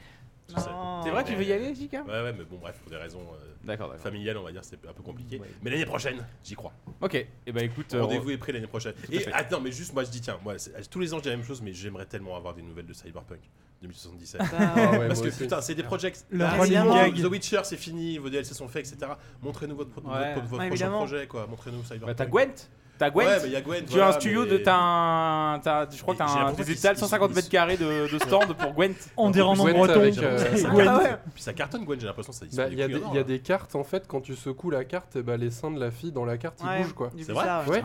C'est 0.48 1.11
vrai, 1.11 1.24
tu 1.24 1.35
veux 1.35 1.44
y 1.44 1.52
aller, 1.52 1.74
Jika? 1.74 2.02
Ouais, 2.02 2.11
ouais, 2.22 2.33
mais 2.37 2.44
bon, 2.44 2.59
bref, 2.61 2.76
pour 2.83 2.90
des 2.90 2.96
raisons 2.98 3.20
euh, 3.20 3.55
D'accord, 3.64 3.88
d'accord. 3.88 4.02
familiales, 4.02 4.37
on 4.37 4.42
va 4.42 4.52
dire, 4.52 4.62
c'est 4.64 4.76
un 4.87 4.92
peu 4.92 5.02
compliqué. 5.02 5.38
Ouais. 5.38 5.46
Mais 5.62 5.70
l'année 5.70 5.87
prochaine, 5.87 6.24
j'y 6.44 6.55
crois. 6.55 6.72
Ok, 7.00 7.14
et 7.14 7.52
bah 7.52 7.62
écoute. 7.62 7.94
euh, 7.94 8.02
Rendez-vous 8.02 8.31
est 8.31 8.37
pris 8.38 8.52
l'année 8.52 8.66
prochaine. 8.66 8.92
à 9.11 9.14
Et 9.14 9.20
fait. 9.20 9.33
attends, 9.33 9.61
mais 9.61 9.72
juste, 9.72 9.94
moi 9.94 10.05
je 10.05 10.11
dis, 10.11 10.20
tiens, 10.20 10.38
moi, 10.44 10.59
c'est- 10.59 10.88
tous 10.90 11.00
les 11.00 11.14
ans 11.14 11.18
je 11.18 11.22
dis 11.22 11.28
la 11.31 11.37
même 11.37 11.44
chose, 11.46 11.62
mais 11.62 11.72
j'aimerais 11.72 12.07
tellement 12.07 12.37
avoir 12.37 12.55
des 12.55 12.62
nouvelles 12.62 12.87
de 12.87 12.92
Cyberpunk 12.92 13.40
2077. 13.83 14.40
Bah, 14.40 14.46
Ah 14.50 14.90
ouais, 14.90 15.09
Parce 15.09 15.20
moi 15.20 15.28
que 15.28 15.33
aussi. 15.33 15.38
putain, 15.42 15.61
c'est 15.61 15.74
des 15.74 15.83
projets. 15.83 16.12
Le 16.31 16.38
Bah, 16.38 16.50
running 16.50 16.64
évidemment, 16.64 16.94
gag. 16.94 17.14
The 17.22 17.24
Witcher, 17.31 17.61
c'est 17.64 17.76
fini, 17.76 18.18
vos 18.18 18.28
DLC 18.28 18.52
sont 18.55 18.68
faits, 18.68 18.92
etc. 18.92 19.12
Montrez-nous 19.42 19.76
votre, 19.76 19.90
votre, 19.90 20.07
Ouais. 20.09 20.35
votre- 20.35 20.46
votre 20.46 20.62
Ouais, 20.62 20.68
prochain 20.68 20.85
évidemment. 20.85 20.98
projet, 20.98 21.26
quoi. 21.26 21.46
Montrez-nous 21.46 21.83
Cyberpunk. 21.85 22.07
Bah, 22.07 22.14
t'as 22.14 22.26
Gwent? 22.26 22.68
T'as 23.03 23.11
Gwent 23.11 23.19
Ouais, 23.27 23.38
mais 23.43 23.47
il 23.49 23.53
y 23.53 23.57
a 23.57 23.61
Gwent. 23.61 23.75
Tu 23.81 23.85
as 23.85 23.97
voilà, 23.97 24.09
un 24.09 24.12
studio 24.12 24.43
mais- 24.45 24.51
de. 24.51 24.57
T'as 24.59 24.77
un. 24.77 25.59
t'as- 25.59 25.88
Je 25.91 26.01
crois 26.03 26.15
que 26.15 26.21
J'ai 26.23 26.27
t'as 26.27 26.33
un, 26.33 26.45
l'impression 26.45 26.57
des 26.59 26.65
qu'ils- 26.65 26.79
étals 26.79 26.97
ils- 26.97 27.01
150 27.01 27.31
ils- 27.31 27.35
mètres 27.35 27.49
carrés 27.49 27.77
de, 27.77 28.12
de 28.12 28.19
stand 28.19 28.53
pour 28.55 28.73
Gwent. 28.75 28.95
On 29.17 29.31
dirait 29.31 29.47
en 29.47 29.55
Gwent 29.55 29.73
breton. 29.75 30.01
avec, 30.01 30.19
euh, 30.19 30.38
Ah 30.87 30.99
ouais. 30.99 31.17
Puis 31.35 31.43
ça 31.43 31.53
cartonne, 31.53 31.85
Gwent, 31.85 31.97
j'ai 31.99 32.07
l'impression 32.07 32.33
que 32.33 32.38
ça 32.38 32.45
Bah, 32.45 32.69
Il 32.71 32.79
y, 32.79 32.83
a 32.83 32.87
disponible 32.87 32.93
des- 32.93 32.93
plus 32.93 32.99
il 33.01 33.15
y 33.15 33.17
a 33.17 33.19
en 33.19 33.23
or, 33.23 33.25
des 33.27 33.38
cartes 33.41 33.75
en 33.75 33.83
fait, 33.85 34.07
quand 34.07 34.21
tu 34.21 34.37
secoues 34.37 34.71
la 34.71 34.85
carte, 34.85 35.19
bah, 35.19 35.37
les 35.37 35.51
seins 35.51 35.71
de 35.73 35.81
la 35.81 35.91
fille 35.91 36.12
dans 36.12 36.25
la 36.25 36.37
carte 36.38 36.61
ils 36.62 36.83
bougent 36.83 36.93
quoi. 36.95 37.11
C'est 37.19 37.33
vrai. 37.33 37.45
Ouais, 37.69 37.83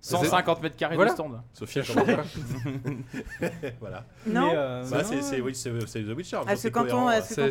150 0.00 0.62
mètres 0.62 0.76
carrés 0.76 0.94
Voilà. 0.94 1.10
de 1.10 1.14
stand. 1.16 1.40
Sophia, 1.52 1.82
c'est 1.84 1.92
comment. 1.94 2.06
Voilà. 3.80 4.04
Non 4.26 4.46
Mais, 4.48 4.52
euh, 4.56 4.84
Bah, 4.90 5.02
c'est 5.04 5.22
c'est- 5.22 5.40
oui, 5.40 5.54
c'est 5.54 5.72
c'est 5.86 6.02
The 6.02 6.16
Witcher. 6.16 6.38
Est-ce 6.48 6.62
c'est 6.62 6.76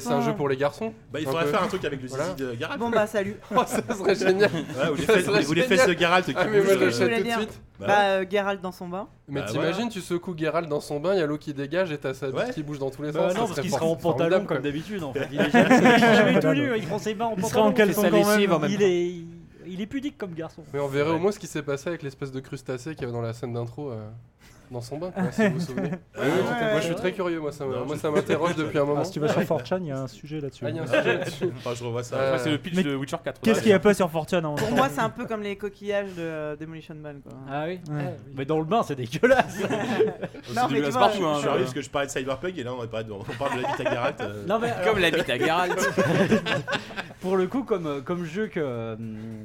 on. 0.08 0.12
un 0.12 0.18
on- 0.18 0.22
jeu 0.22 0.34
pour 0.34 0.48
les 0.50 0.56
garçons 0.58 0.94
Bah, 1.12 1.20
il 1.20 1.26
faudrait 1.28 1.46
faire 1.48 1.64
un 1.64 1.68
truc 1.68 1.84
avec 1.86 2.02
le 2.02 2.08
zizi 2.08 2.18
Voilà. 2.18 2.34
de 2.34 2.54
Geralt. 2.58 2.80
Bon, 2.80 2.90
bah, 2.90 3.06
salut. 3.08 3.36
Oh, 3.56 3.64
ça 3.66 3.82
serait 3.96 4.16
génial. 4.16 4.50
Ouais, 4.52 4.90
ou 4.92 4.96
les 4.96 5.04
Ça 5.06 5.14
fesses, 5.14 5.26
serait 5.26 5.46
ou 5.46 5.54
les 5.54 5.62
génial. 5.64 5.78
fesses 5.80 5.88
de 5.88 6.00
Geralt 6.00 6.26
qui 6.26 6.34
Ah, 6.38 6.46
mais 6.46 6.62
moi 6.62 6.74
je 6.74 6.78
euh, 6.80 6.86
l'achète 6.86 7.18
tout 7.18 7.24
de 7.24 7.32
suite. 7.32 7.62
bah, 7.80 7.86
Bah, 7.88 8.02
euh, 8.04 8.26
Geralt 8.30 8.62
dans 8.62 8.72
son 8.72 8.88
bain. 8.88 9.08
Mais 9.28 9.42
Bah, 9.42 9.48
t'imagines, 9.52 9.90
tu 9.90 10.00
secoues 10.02 10.36
Geralt 10.38 10.70
dans 10.70 10.80
son 10.82 11.00
bain, 11.02 11.14
il 11.14 11.20
y 11.20 11.22
a 11.22 11.26
l'eau 11.26 11.38
qui 11.38 11.54
dégage 11.54 11.92
et 11.92 11.98
t'as 11.98 12.14
sa 12.14 12.28
bite 12.28 12.36
Ouais. 12.38 12.50
qui 12.54 12.64
bouge 12.64 12.80
dans 12.80 12.90
tous 12.90 13.04
les 13.04 13.12
Bah 13.12 13.30
sens. 13.30 13.38
non, 13.38 13.48
parce 13.48 13.60
qu'il 13.60 13.70
sera 13.72 13.86
en 13.86 13.96
pantalon 13.98 14.46
comme 14.46 14.60
d'habitude 14.62 15.04
en 15.04 15.14
fait. 15.14 15.28
Il 15.32 15.42
est 15.42 15.50
jamais, 15.52 16.34
il 16.34 16.40
tout 16.40 16.48
nu, 16.54 16.72
il 16.78 16.86
prend 16.88 16.98
ses 17.00 17.14
bains 17.14 17.26
en 17.26 17.32
Il 17.36 17.42
pantalon. 17.42 17.50
sera 17.50 17.62
en 17.64 17.74
caleçon 17.74 18.04
quand 18.10 18.38
même. 18.38 19.37
Il 19.68 19.72
est, 19.72 19.76
il 19.76 19.82
est 19.82 19.86
pudique 19.88 20.18
comme 20.18 20.34
garçon. 20.34 20.64
Mais 20.74 20.80
on 20.80 20.88
verrait 20.88 21.10
Ouais. 21.12 21.16
au 21.16 21.20
moins 21.20 21.32
ce 21.32 21.40
qui 21.40 21.48
s'est 21.48 21.62
passé 21.64 21.90
avec 21.90 22.04
l'espèce 22.04 22.32
de 22.32 22.40
crustacé 22.40 22.92
qu'il 22.96 23.02
y 23.02 23.04
avait 23.06 23.14
dans 23.14 23.22
la 23.22 23.34
scène 23.34 23.54
d'intro 23.54 23.92
euh, 23.92 24.10
dans 24.72 24.82
son 24.82 24.98
bain, 24.98 25.12
quoi, 25.12 25.24
si 25.32 25.48
vous 25.48 25.54
vous 25.56 25.60
souvenez. 25.60 25.90
Ouais, 25.90 26.00
Oui, 26.18 26.24
oui, 26.26 26.40
ouais, 26.62 26.72
moi 26.72 26.80
je 26.80 26.86
suis 26.86 26.96
très 26.96 27.12
curieux, 27.14 27.40
moi 27.40 27.52
ça 27.52 27.66
me- 27.66 27.74
Non, 27.76 27.86
moi, 27.86 27.96
je- 27.96 28.02
ça 28.02 28.12
m'interroge 28.12 28.56
depuis 28.56 28.78
un 28.78 28.86
moment. 28.86 29.00
Ah, 29.02 29.06
si 29.06 29.12
tu 29.12 29.20
vas 29.20 29.30
sur 29.30 29.42
4chan, 29.42 29.78
il 29.82 29.88
y 29.88 29.92
a 29.92 30.00
un 30.00 30.08
sujet 30.08 30.40
là-dessus. 30.42 30.64
Ah, 30.66 30.70
il 30.70 30.76
y 30.76 30.80
a 30.80 30.84
un 30.84 30.88
sujet 30.88 31.18
là-dessus. 31.18 31.50
Enfin, 31.58 31.72
je 31.76 31.84
revois 31.84 32.04
ça. 32.04 32.16
Euh, 32.18 32.38
c'est 32.42 32.52
le 32.52 32.58
pitch 32.58 32.76
mais 32.76 32.84
de 32.84 32.96
Witcher 32.96 33.18
4. 33.24 33.42
Qu'est-ce 33.42 33.60
qu'il 33.62 33.70
n'y 33.70 33.74
a 33.74 33.80
pas 33.80 33.94
sur 33.94 34.10
Fortune 34.12 34.46
en 34.46 34.56
Pour 34.56 34.72
moi, 34.72 34.90
c'est 34.90 35.00
un 35.02 35.10
peu 35.10 35.26
comme 35.26 35.42
les 35.42 35.56
coquillages 35.56 36.14
de 36.16 36.22
euh, 36.22 36.56
Demolition 36.56 36.96
Man, 36.96 37.22
quoi. 37.24 37.34
Ah 37.50 37.66
oui 37.68 37.80
Ouais. 37.90 38.16
Mais 38.36 38.46
dans 38.46 38.60
le 38.60 38.66
bain, 38.66 38.84
c'est 38.84 38.96
dégueulasse. 38.96 39.58
C'est 39.58 40.54
Non, 40.56 40.64
mais 40.70 40.76
dégueulasse 40.82 40.86
tu 40.88 40.92
vois, 40.92 41.00
partout, 41.00 41.18
Je 41.22 41.26
hein. 41.26 41.40
suis 41.40 41.48
arrivé 41.48 41.64
parce 41.64 41.74
que 41.74 41.82
je 41.82 41.90
parlais 41.90 42.08
de 42.08 42.12
Cyberpunk 42.12 42.58
et 42.58 42.64
là 42.64 42.72
on, 42.74 42.88
parle 42.88 43.04
de, 43.06 43.12
on 43.12 43.24
parle 43.24 43.58
de 43.58 43.62
la 43.64 43.68
bite 43.70 43.86
à 43.88 43.92
Geralt. 43.94 44.22
euh, 44.22 44.46
non, 44.48 44.60
mais 44.60 44.70
alors, 44.70 44.86
Comme 44.94 45.00
la 45.00 45.12
bite 45.12 45.30
à 45.30 45.38
Geralt. 45.38 45.78
pour 47.22 47.36
le 47.38 47.48
coup, 47.48 47.64
comme, 47.64 47.88
euh, 47.88 48.02
comme 48.02 48.24
jeu 48.26 48.48
que. 48.48 48.60
euh, 48.62 48.96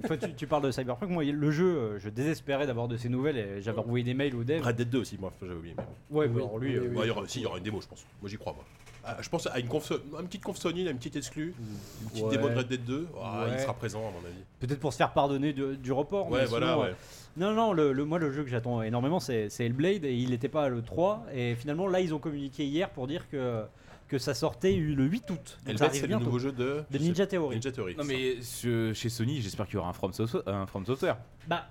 toi, 0.06 0.16
tu, 0.16 0.32
tu 0.35 0.46
parles 0.46 0.62
de 0.62 0.70
Cyberpunk, 0.70 1.11
moi, 1.11 1.24
le 1.24 1.50
jeu, 1.50 1.64
euh, 1.66 1.98
je 1.98 2.08
désespérais 2.08 2.66
d'avoir 2.66 2.88
de 2.88 2.96
ces 2.96 3.08
nouvelles 3.08 3.38
et 3.38 3.62
j'avais 3.62 3.78
envoyé 3.78 4.04
des 4.04 4.14
mails 4.14 4.35
aux 4.37 4.44
devs. 4.44 4.62
Red 4.64 4.76
Dead 4.76 4.90
2 4.90 4.98
aussi, 4.98 5.12
moi 5.18 5.33
j'avais 5.40 5.55
oublié. 5.55 5.75
mais 5.77 5.85
bon. 5.85 6.18
Ouais, 6.18 6.27
Oui, 6.27 6.33
bah, 6.33 6.40
alors 6.40 6.59
lui, 6.59 6.70
oui, 6.70 6.77
euh, 6.77 6.88
oui. 6.90 6.96
Ouais, 6.96 7.05
il 7.05 7.09
y 7.09 7.11
aura, 7.11 7.29
si, 7.29 7.40
il 7.40 7.42
y 7.42 7.46
aura 7.46 7.59
une 7.59 7.64
démo, 7.64 7.81
je 7.81 7.87
pense. 7.88 8.05
Moi 8.20 8.29
j'y 8.31 8.37
crois, 8.38 8.53
moi. 8.53 8.64
Ah, 9.05 9.16
je 9.20 9.29
pense 9.29 9.48
à 9.48 9.59
une, 9.59 9.66
conf, 9.66 9.90
une 9.90 10.27
petite 10.29 10.44
conf 10.44 10.57
Sony, 10.59 10.83
une 10.88 10.96
petite 10.96 11.16
exclue, 11.16 11.55
une 12.03 12.09
petite 12.11 12.25
Ouais. 12.25 12.31
démo 12.37 12.48
de 12.51 12.55
Red 12.55 12.68
Dead 12.68 12.85
2. 12.85 13.09
Ah, 13.20 13.46
Il 13.53 13.59
sera 13.59 13.75
présent 13.75 13.98
à 14.01 14.11
mon 14.12 14.25
avis. 14.27 14.38
peut-être 14.61 14.79
pour 14.79 14.92
se 14.92 14.98
faire 14.98 15.12
pardonner 15.12 15.53
de- 15.53 15.75
du 15.75 15.90
report. 15.90 16.31
Ouais, 16.31 16.40
mais 16.42 16.46
voilà, 16.46 16.68
sinon, 16.68 16.81
ouais. 16.83 16.88
euh, 16.90 16.92
Non, 17.37 17.53
non, 17.53 17.72
le, 17.72 17.92
le- 17.92 18.05
moi 18.05 18.18
le 18.20 18.31
jeu 18.31 18.44
que 18.44 18.51
j'attends 18.51 18.81
énormément 18.83 19.18
c'est 19.18 19.48
c'est 19.48 19.64
Hellblade 19.66 20.05
et 20.05 20.14
il 20.14 20.31
n'était 20.31 20.48
pas 20.51 20.68
le 20.68 20.83
3 20.83 21.25
et 21.35 21.55
finalement 21.57 21.88
là 21.88 21.98
ils 22.01 22.12
ont 22.14 22.18
communiqué 22.18 22.64
hier 22.64 22.90
pour 22.90 23.07
dire 23.09 23.29
que, 23.31 23.62
que 24.07 24.18
ça 24.18 24.35
sortait 24.35 24.75
le 24.77 25.03
8 25.05 25.31
août. 25.31 25.37
Donc 25.38 25.46
Hellblade, 25.61 25.79
ça 25.79 25.85
arrive 25.87 26.01
c'est 26.03 26.07
le 26.07 26.16
nouveau 26.18 26.38
jeu 26.38 26.53
de, 26.53 26.85
de 26.90 26.98
Ninja 26.98 27.27
Theory. 27.27 27.57
Ninja 27.57 27.72
Theory. 27.72 27.96
Non 27.96 28.05
mais 28.05 28.40
ce- 28.42 28.92
chez 28.92 29.09
Sony, 29.09 29.40
j'espère 29.40 29.64
qu'il 29.66 29.75
y 29.75 29.79
aura 29.79 29.88
un 29.88 29.92
From, 29.94 30.12
Software- 30.12 30.46
un 30.46 30.66
From 30.66 30.85
Software. 30.87 31.16
Bah 31.48 31.66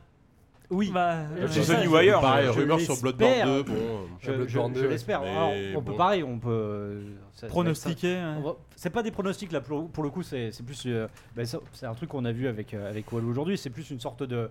oui. 0.71 0.89
Bah, 0.93 1.17
Euh, 1.37 1.47
je- 1.47 1.87
ou 1.87 1.95
ailleurs. 1.95 2.21
Pareil, 2.21 2.47
je 2.53 2.59
rumeur 2.59 2.79
sur. 2.79 2.99
Bloodborne 3.01 3.45
2. 3.45 3.63
Bon, 3.63 3.73
Je, 4.19 4.31
je- 4.47 4.59
2, 4.73 4.81
je 4.81 4.85
l'espère. 4.87 5.21
mais 5.21 5.73
On 5.75 5.81
peut 5.81 5.91
bon. 5.91 5.97
pareil, 5.97 6.23
on 6.23 6.39
peut. 6.39 6.49
euh, 6.49 7.01
ça- 7.33 7.47
pronostiquer. 7.47 8.15
va- 8.43 8.55
C'est 8.75 8.89
pas 8.89 9.03
des 9.03 9.11
pronostics 9.11 9.51
là 9.51 9.61
pour, 9.61 9.89
pour 9.89 10.03
le 10.03 10.09
coup, 10.09 10.23
c'est 10.23 10.51
c'est 10.51 10.63
plus. 10.65 10.83
euh, 10.87 11.07
ben, 11.35 11.45
c'est 11.45 11.85
un 11.85 11.93
truc 11.93 12.09
qu'on 12.09 12.25
a 12.25 12.31
vu 12.31 12.47
avec, 12.47 12.73
euh, 12.73 12.89
avec 12.89 13.11
aujourd'hui, 13.13 13.57
c'est 13.57 13.69
plus 13.69 13.89
une 13.91 13.99
sorte 13.99 14.23
de, 14.23 14.49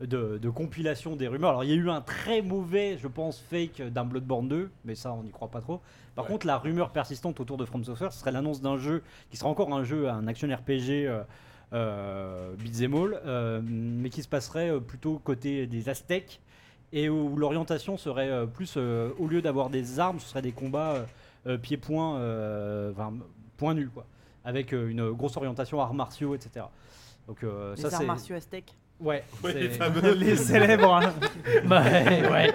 de, 0.00 0.38
de 0.40 0.50
compilation 0.50 1.14
des 1.16 1.28
rumeurs. 1.28 1.50
Alors 1.50 1.64
il 1.64 1.70
y 1.70 1.72
a 1.72 1.76
eu 1.76 1.90
un 1.90 2.00
très 2.00 2.40
mauvais, 2.42 2.96
je 2.98 3.08
pense, 3.08 3.38
fake 3.50 3.82
d'un 3.92 4.04
Bloodborne 4.04 4.48
2, 4.48 4.70
mais 4.84 4.94
ça 4.94 5.12
on 5.12 5.22
n'y 5.22 5.30
croit 5.30 5.48
pas 5.48 5.60
trop. 5.60 5.80
Par 6.14 6.24
Ouais. 6.24 6.30
contre, 6.32 6.46
la 6.46 6.56
rumeur 6.56 6.90
persistante 6.90 7.38
autour 7.40 7.58
de 7.58 7.64
From 7.66 7.84
Software, 7.84 8.12
ce 8.12 8.20
serait 8.20 8.32
l'annonce 8.32 8.62
d'un 8.62 8.78
jeu 8.78 9.02
qui 9.30 9.36
sera 9.36 9.50
encore 9.50 9.72
un 9.74 9.84
jeu, 9.84 10.08
un 10.08 10.26
action 10.26 10.48
RPG. 10.48 11.06
Euh, 11.72 12.54
all, 12.80 13.20
euh, 13.26 13.60
mais 13.64 14.08
qui 14.08 14.22
se 14.22 14.28
passerait 14.28 14.70
euh, 14.70 14.78
plutôt 14.80 15.20
côté 15.24 15.66
des 15.66 15.88
Aztèques 15.88 16.40
et 16.92 17.08
où 17.08 17.36
l'orientation 17.36 17.96
serait 17.96 18.30
euh, 18.30 18.46
plus 18.46 18.74
euh, 18.76 19.10
au 19.18 19.26
lieu 19.26 19.42
d'avoir 19.42 19.68
des 19.68 19.98
armes, 19.98 20.20
ce 20.20 20.28
serait 20.28 20.42
des 20.42 20.52
combats 20.52 21.04
pieds-poings, 21.62 22.16
euh, 22.18 22.92
enfin, 22.92 23.12
point 23.56 23.74
nul 23.74 23.88
quoi, 23.90 24.04
avec 24.44 24.72
euh, 24.72 24.88
une 24.88 25.10
grosse 25.10 25.36
orientation 25.36 25.80
arts 25.80 25.94
martiaux, 25.94 26.34
etc. 26.34 26.66
Donc 27.26 27.42
euh, 27.42 27.74
Les 27.76 27.82
ça 27.82 27.88
arts 27.88 28.00
c'est 28.00 28.06
martiaux 28.06 28.36
aztèques. 28.36 28.72
ouais, 29.00 29.24
les 29.54 29.68
fameux. 29.70 30.12
Les 30.14 30.36
célèbres. 30.36 30.94
hein. 30.94 31.12
Bah, 31.66 31.82
ouais. 31.82 32.54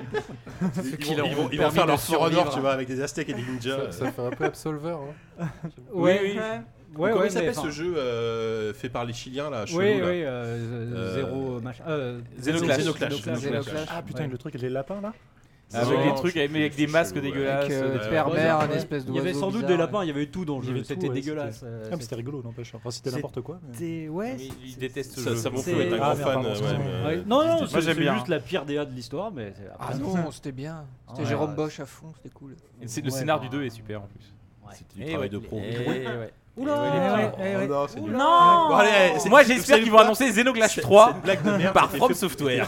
Ils 1.00 1.16
vont, 1.18 1.26
ils 1.26 1.36
vont- 1.36 1.50
ils 1.52 1.60
vont 1.60 1.70
faire 1.72 1.86
leur 1.86 2.00
For 2.00 2.22
Honor, 2.22 2.50
tu 2.54 2.60
vois, 2.62 2.72
avec 2.74 2.88
des 2.88 3.02
Aztèques 3.02 3.30
et 3.30 3.34
des 3.34 3.44
ninjas. 3.44 3.92
Ça, 3.92 4.06
ça 4.06 4.12
fait 4.12 4.22
un 4.22 4.30
peu 4.32 4.46
Absolver. 4.46 4.96
Hein. 5.40 5.48
Ouais, 5.94 6.20
oui. 6.24 6.38
Ouais. 6.40 6.62
Ouais, 6.98 7.10
Comment 7.12 7.22
ouais, 7.22 7.28
il 7.28 7.32
s'appelle 7.32 7.56
ce 7.56 7.70
jeu 7.70 7.94
euh, 7.98 8.74
fait 8.74 8.90
par 8.90 9.06
les 9.06 9.14
Chiliens 9.14 9.50
là 9.50 9.64
Oui, 9.70 9.76
oui, 9.78 10.02
euh, 10.02 10.94
Euh, 10.94 11.16
zéro 11.16 11.60
machin. 11.62 11.84
Euh, 11.88 12.20
Xenoclash. 12.40 12.82
Ah 13.90 14.02
putain, 14.02 14.24
Ouais. 14.24 14.28
le 14.30 14.38
truc, 14.38 14.54
les 14.56 14.70
lapins 14.70 15.00
là 15.02 15.14
Avec 15.74 15.98
Non, 16.00 16.06
des 16.10 16.16
trucs, 16.16 16.36
avec, 16.36 16.50
avec 16.54 16.76
des 16.76 16.88
masques 16.88 17.18
dégueulasses. 17.18 17.64
Avec 17.64 17.72
euh, 17.78 17.98
des- 17.98 18.32
Ouais, 18.34 18.46
un 18.50 18.70
espèce 18.72 19.06
Il 19.08 19.16
y 19.16 19.20
avait 19.20 19.32
d'oiseau 19.32 19.40
sans 19.40 19.46
doute 19.52 19.56
bizarre, 19.62 19.68
des 19.70 19.74
ouais. 19.76 19.80
lapins, 19.80 20.04
il 20.04 20.08
y 20.08 20.12
avait 20.12 20.26
tout 20.26 20.44
dans 20.44 20.60
le 20.60 20.66
jeu, 20.66 20.84
c'était 20.84 21.08
dégueulasse. 21.08 21.56
c'était- 21.60 21.66
euh, 21.68 21.84
Ah, 21.90 21.96
mais 21.96 22.02
c'était 22.02 22.16
rigolo, 22.16 22.42
n'empêche. 22.44 22.76
Enfin, 22.76 22.92
c'était 22.92 23.12
n'importe 23.12 23.40
quoi. 23.40 23.58
ouais. 23.80 24.36
Mais 24.38 24.48
il 24.66 24.78
déteste 24.78 25.14
ce 25.14 25.22
Ça, 25.22 25.30
jeu. 25.30 25.36
ça 25.38 25.50
fout 25.50 25.66
être 25.70 25.94
un 25.94 25.96
Ah, 25.96 25.98
grand 25.98 26.16
fan. 26.16 26.24
pardon, 26.26 26.44
ouais, 26.44 26.50
excuse-moi. 26.58 26.86
mais- 27.04 27.08
Ouais. 27.08 27.24
Non, 27.26 27.46
non, 27.46 27.66
c'est 27.68 27.82
juste 27.82 28.28
la 28.28 28.40
pire 28.42 28.66
DA 28.66 28.84
de 28.84 28.94
l'histoire, 28.94 29.32
mais 29.32 29.54
Ah 29.80 29.96
non, 29.96 30.30
c'était 30.32 30.52
bien. 30.52 30.84
C'était. 31.10 31.26
Jérôme 31.26 31.56
Bosch 31.56 31.80
à 31.80 31.86
fond, 31.86 32.12
c'était 32.18 32.34
cool. 32.36 32.56
Le 32.82 32.88
scénar 33.10 33.40
bah, 33.40 33.48
du 33.48 33.50
2 33.50 33.64
est 33.64 33.70
super 33.70 34.02
en 34.02 34.08
plus. 34.08 34.34
C'était 34.74 34.96
du 34.96 35.04
Eh 35.06 35.10
travail 35.12 35.30
de 35.30 35.38
pro. 35.38 35.58
Ouais. 35.58 36.32
Oula, 36.58 36.74
Eh 36.76 36.98
ouais, 37.00 37.16
ouais, 37.16 37.56
ouais. 37.56 37.68
Oh 37.70 37.72
non, 37.74 37.86
c'est 37.88 38.00
nul. 38.02 38.12
Non. 38.12 38.68
Bon, 38.70 38.76
allez, 38.76 38.90
c'est- 39.20 39.30
Moi 39.30 39.44
j'espère 39.44 39.80
qu'ils 39.80 39.90
vont 39.92 40.00
annoncer 40.00 40.30
Xenoclash 40.30 40.76
C'est- 40.76 40.82
3 40.82 41.14
cette 41.14 41.24
blague 41.24 41.44
de 41.44 41.52
merde, 41.52 41.74
par 41.74 41.90
From 41.90 42.14
Software. 42.14 42.68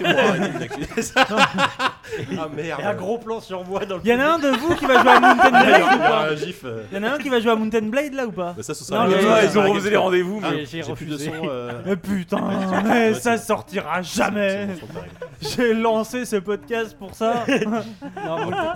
Ah 2.38 2.48
merde. 2.56 2.80
Et 2.80 2.84
un 2.84 2.94
gros 2.94 3.18
plan 3.18 3.40
sur 3.42 3.64
moi 3.66 3.86
dans 3.86 3.96
le 3.98 4.02
Il 4.04 4.10
y 4.10 4.14
en 4.14 4.20
a 4.20 4.26
un 4.26 4.40
de 4.40 4.50
vous 4.50 4.76
qui 4.76 4.86
va 4.86 5.02
jouer 5.02 5.12
à 5.12 5.20
Mountain 5.20 5.50
Blade 5.50 5.66
ou 5.82 5.86
Il 5.94 5.98
y 6.00 6.02
a 6.02 6.10
pas 6.10 6.30
un 6.30 6.36
gif. 6.36 6.62
euh, 6.66 6.84
Il 6.92 6.98
y 6.98 7.02
en 7.02 7.04
a 7.04 7.12
un 7.14 7.18
qui 7.18 7.30
va 7.30 7.40
jouer 7.40 7.52
à 7.52 7.56
Mountain 7.56 7.82
Blade 7.82 8.14
là 8.14 8.26
ou 8.26 8.32
pas 8.32 8.54
bah 8.56 8.64
ça, 8.64 8.74
ce 8.74 8.94
Non, 8.94 9.06
mais 9.08 9.16
ils 9.46 9.58
ont 9.60 9.70
refusé 9.70 9.90
les 9.90 9.98
rendez-vous, 9.98 10.42
Ah, 10.44 10.48
mais 10.52 10.66
j'ai 10.66 10.84
J'ai 10.84 10.94
plus 10.94 11.06
de 11.06 11.14
refusé. 11.14 11.32
son. 11.38 11.48
euh, 11.50 11.72
Mais 11.86 11.96
putain, 11.96 12.40
mais 12.86 13.14
ça 13.16 13.38
sortira 13.38 14.02
jamais. 14.02 14.68
c'est 14.76 14.82
bon, 14.82 14.88
c'est 14.88 14.94
pareil. 14.94 15.10
J'ai 15.42 15.74
lancé 15.74 16.26
ce 16.26 16.38
podcast 16.38 16.96
pour 16.98 17.14
ça. 17.16 17.46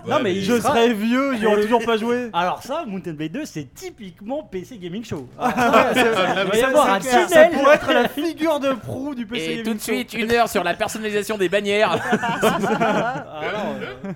Non, 0.07 0.19
mais- 0.21 0.35
il 0.35 0.43
Je 0.43 0.59
sera- 0.59 0.69
serai 0.73 0.93
vieux, 0.93 1.35
ils 1.35 1.45
auront 1.45 1.55
toujours 1.61 1.85
pas 1.85 1.97
joué. 1.97 2.29
Alors 2.33 2.61
ça, 2.63 2.83
Mountain 2.85 3.13
Blade 3.13 3.31
2, 3.31 3.45
c'est 3.45 3.73
typiquement 3.73 4.43
PC 4.43 4.77
Gaming 4.97 5.05
Show. 5.05 5.29
Ah, 5.39 5.91
il 5.95 6.01
va 6.49 6.55
y 6.55 6.59
Ça, 6.59 6.93
un 6.95 6.99
tunnel. 6.99 7.51
Pourrait 7.51 7.75
être 7.75 7.93
la 7.93 8.07
figure 8.09 8.59
de 8.59 8.73
proue 8.73 9.13
du 9.15 9.25
PC 9.25 9.43
Et 9.45 9.49
Gaming 9.49 9.63
tout 9.65 9.73
de 9.73 9.79
Show. 9.79 9.83
suite, 9.85 10.13
une 10.13 10.31
heure 10.31 10.49
sur 10.49 10.63
la 10.63 10.73
personnalisation 10.73 11.37
des 11.37 11.49
bannières. 11.49 11.91
Alors, 12.11 13.75
euh, 13.81 14.11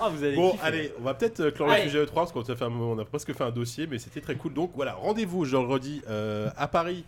Ah, 0.00 0.08
vous 0.10 0.22
allez 0.24 0.36
Bon, 0.36 0.50
kiffer. 0.52 0.66
allez, 0.66 0.92
on 1.00 1.04
va 1.04 1.14
peut-être 1.14 1.40
euh, 1.40 1.50
clore 1.50 1.68
le 1.68 1.74
Allez. 1.74 1.84
sujet 1.84 2.04
E3 2.04 2.12
parce 2.14 2.32
qu'on 2.32 2.40
a, 2.42 2.44
fait 2.56 2.64
un 2.64 2.68
moment- 2.68 2.92
on 2.92 2.98
a 2.98 3.04
presque 3.04 3.32
fait 3.34 3.44
un 3.44 3.50
dossier, 3.50 3.86
mais 3.90 3.98
c'était 3.98 4.20
très 4.20 4.34
cool. 4.34 4.52
Donc 4.52 4.72
voilà, 4.74 4.94
rendez-vous, 4.94 5.44
je 5.44 5.52
le 5.52 5.58
redis, 5.62 6.02
euh, 6.10 6.48
à 6.56 6.66
Paris 6.68 7.04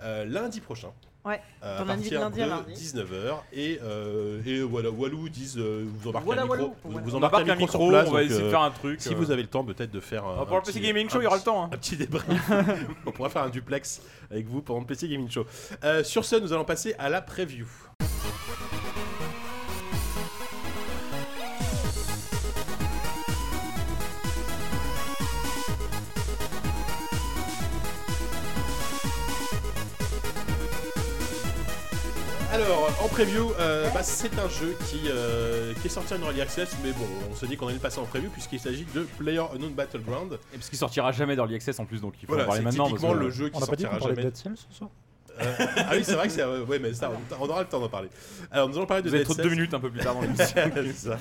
lundi 0.00 0.60
prochain. 0.60 0.88
Ouais, 1.24 1.40
euh, 1.64 1.80
à 1.82 1.84
lundi 1.84 2.08
de 2.08 2.16
partir 2.16 2.20
lundi 2.20 2.40
à 2.42 2.44
de 2.44 2.50
mardi. 2.50 2.72
19h. 2.74 3.34
Et, 3.52 3.80
euh, 3.82 4.40
et 4.46 4.60
voilà, 4.60 4.90
Walou 4.92 5.28
disent 5.28 5.58
euh, 5.58 5.84
vous 5.84 6.08
embarquez 6.10 6.24
Voilà, 6.24 6.42
un 6.42 6.44
micro. 6.44 6.56
Walou. 6.60 6.74
Vous, 6.84 6.90
Voilà. 6.92 7.04
vous 7.06 7.14
embarquez 7.16 7.50
un 7.50 7.54
un 7.54 7.56
micro, 7.56 7.88
place. 7.88 8.08
on 8.08 8.12
va 8.12 8.22
essayer 8.22 8.38
de 8.40 8.44
euh, 8.46 8.50
faire 8.50 8.60
un 8.60 8.70
truc. 8.70 9.00
Si 9.00 9.12
euh. 9.12 9.16
vous 9.16 9.32
avez 9.32 9.42
le 9.42 9.48
temps, 9.48 9.64
peut-être 9.64 9.90
de 9.90 9.98
faire 9.98 10.24
un. 10.24 10.36
Ah, 10.42 10.46
pour 10.46 10.54
un 10.54 10.60
le 10.60 10.64
PC 10.66 10.78
petit- 10.78 10.86
Gaming 10.86 11.10
Show, 11.10 11.20
il 11.20 11.24
y 11.24 11.26
aura 11.26 11.36
le 11.36 11.42
temps, 11.42 11.64
hein. 11.64 11.70
Un 11.72 11.76
petit 11.78 11.96
débrief. 11.96 12.48
on 13.06 13.10
pourra 13.10 13.28
faire 13.28 13.42
un 13.42 13.48
duplex 13.48 14.02
avec 14.30 14.46
vous 14.46 14.62
pendant 14.62 14.78
le 14.78 14.86
PC 14.86 15.08
Gaming 15.08 15.28
Show. 15.28 15.46
Euh, 15.82 16.04
sur 16.04 16.24
ce, 16.24 16.36
nous 16.36 16.52
allons 16.52 16.64
passer 16.64 16.94
à 16.96 17.08
la 17.08 17.20
preview. 17.22 17.66
Alors, 32.66 32.90
en 33.04 33.08
preview, 33.08 33.52
euh, 33.60 33.88
bah, 33.94 34.02
c'est 34.02 34.36
un 34.38 34.48
jeu 34.48 34.76
qui, 34.88 35.02
euh, 35.08 35.72
qui 35.80 35.86
est 35.86 35.90
sorti 35.90 36.14
en 36.14 36.18
Early 36.18 36.40
Access, 36.40 36.76
mais 36.82 36.90
bon, 36.90 37.06
on 37.30 37.34
se 37.36 37.46
dit 37.46 37.56
qu'on 37.56 37.66
allait 37.66 37.76
le 37.76 37.80
passer 37.80 38.00
en 38.00 38.04
preview 38.06 38.28
puisqu'il 38.30 38.58
s'agit 38.58 38.84
de 38.92 39.02
Player 39.18 39.38
Unknown 39.54 39.72
Battleground. 39.72 40.32
Et 40.52 40.56
parce 40.56 40.68
qu'il 40.68 40.78
sortira 40.78 41.12
jamais 41.12 41.36
d'Early 41.36 41.54
Access 41.54 41.78
en 41.78 41.84
plus, 41.84 42.00
donc 42.00 42.14
il 42.20 42.26
faut 42.26 42.32
Voilà, 42.32 42.42
en 42.42 42.46
parler 42.46 42.60
c'est 42.60 42.64
maintenant. 42.64 42.86
typiquement 42.88 43.08
parce 43.10 43.20
que- 43.20 43.24
le 43.24 43.30
jeu 43.30 43.48
qui 43.50 43.56
On 43.56 43.60
n'a 43.60 43.66
pas 43.66 43.76
dit 43.76 43.84
qu'on 43.84 43.90
sortira 43.90 43.98
parlait 44.08 44.14
de 44.16 44.20
jamais. 44.20 44.30
Dead 44.32 44.36
Cells 44.36 44.66
ce 44.70 44.76
soir 44.78 44.90
Euh, 45.38 45.44
ah 45.76 45.90
oui, 45.92 46.02
c'est 46.02 46.14
vrai 46.14 46.26
que 46.26 46.32
c'est. 46.32 46.40
euh, 46.42 46.64
ouais, 46.64 46.78
mais 46.80 46.92
ça, 46.94 47.10
on, 47.12 47.44
on 47.44 47.48
aura 47.48 47.60
le 47.60 47.68
temps 47.68 47.78
d'en 47.78 47.88
parler. 47.90 48.08
Alors, 48.50 48.68
nous 48.68 48.76
allons 48.78 48.86
parler 48.86 49.02
de 49.04 49.08
Vous 49.10 49.14
avez 49.14 49.22
Dead 49.24 49.26
trop 49.26 49.34
de 49.34 49.42
Cells. 49.42 49.48
deux 49.50 49.54
minutes 49.54 49.74
un 49.74 49.80
peu 49.80 49.90
plus 49.90 50.00
tard 50.00 50.14
dans 50.14 50.20
l'émission. 50.22 50.46
C'est 50.74 50.92
ça. 50.92 51.18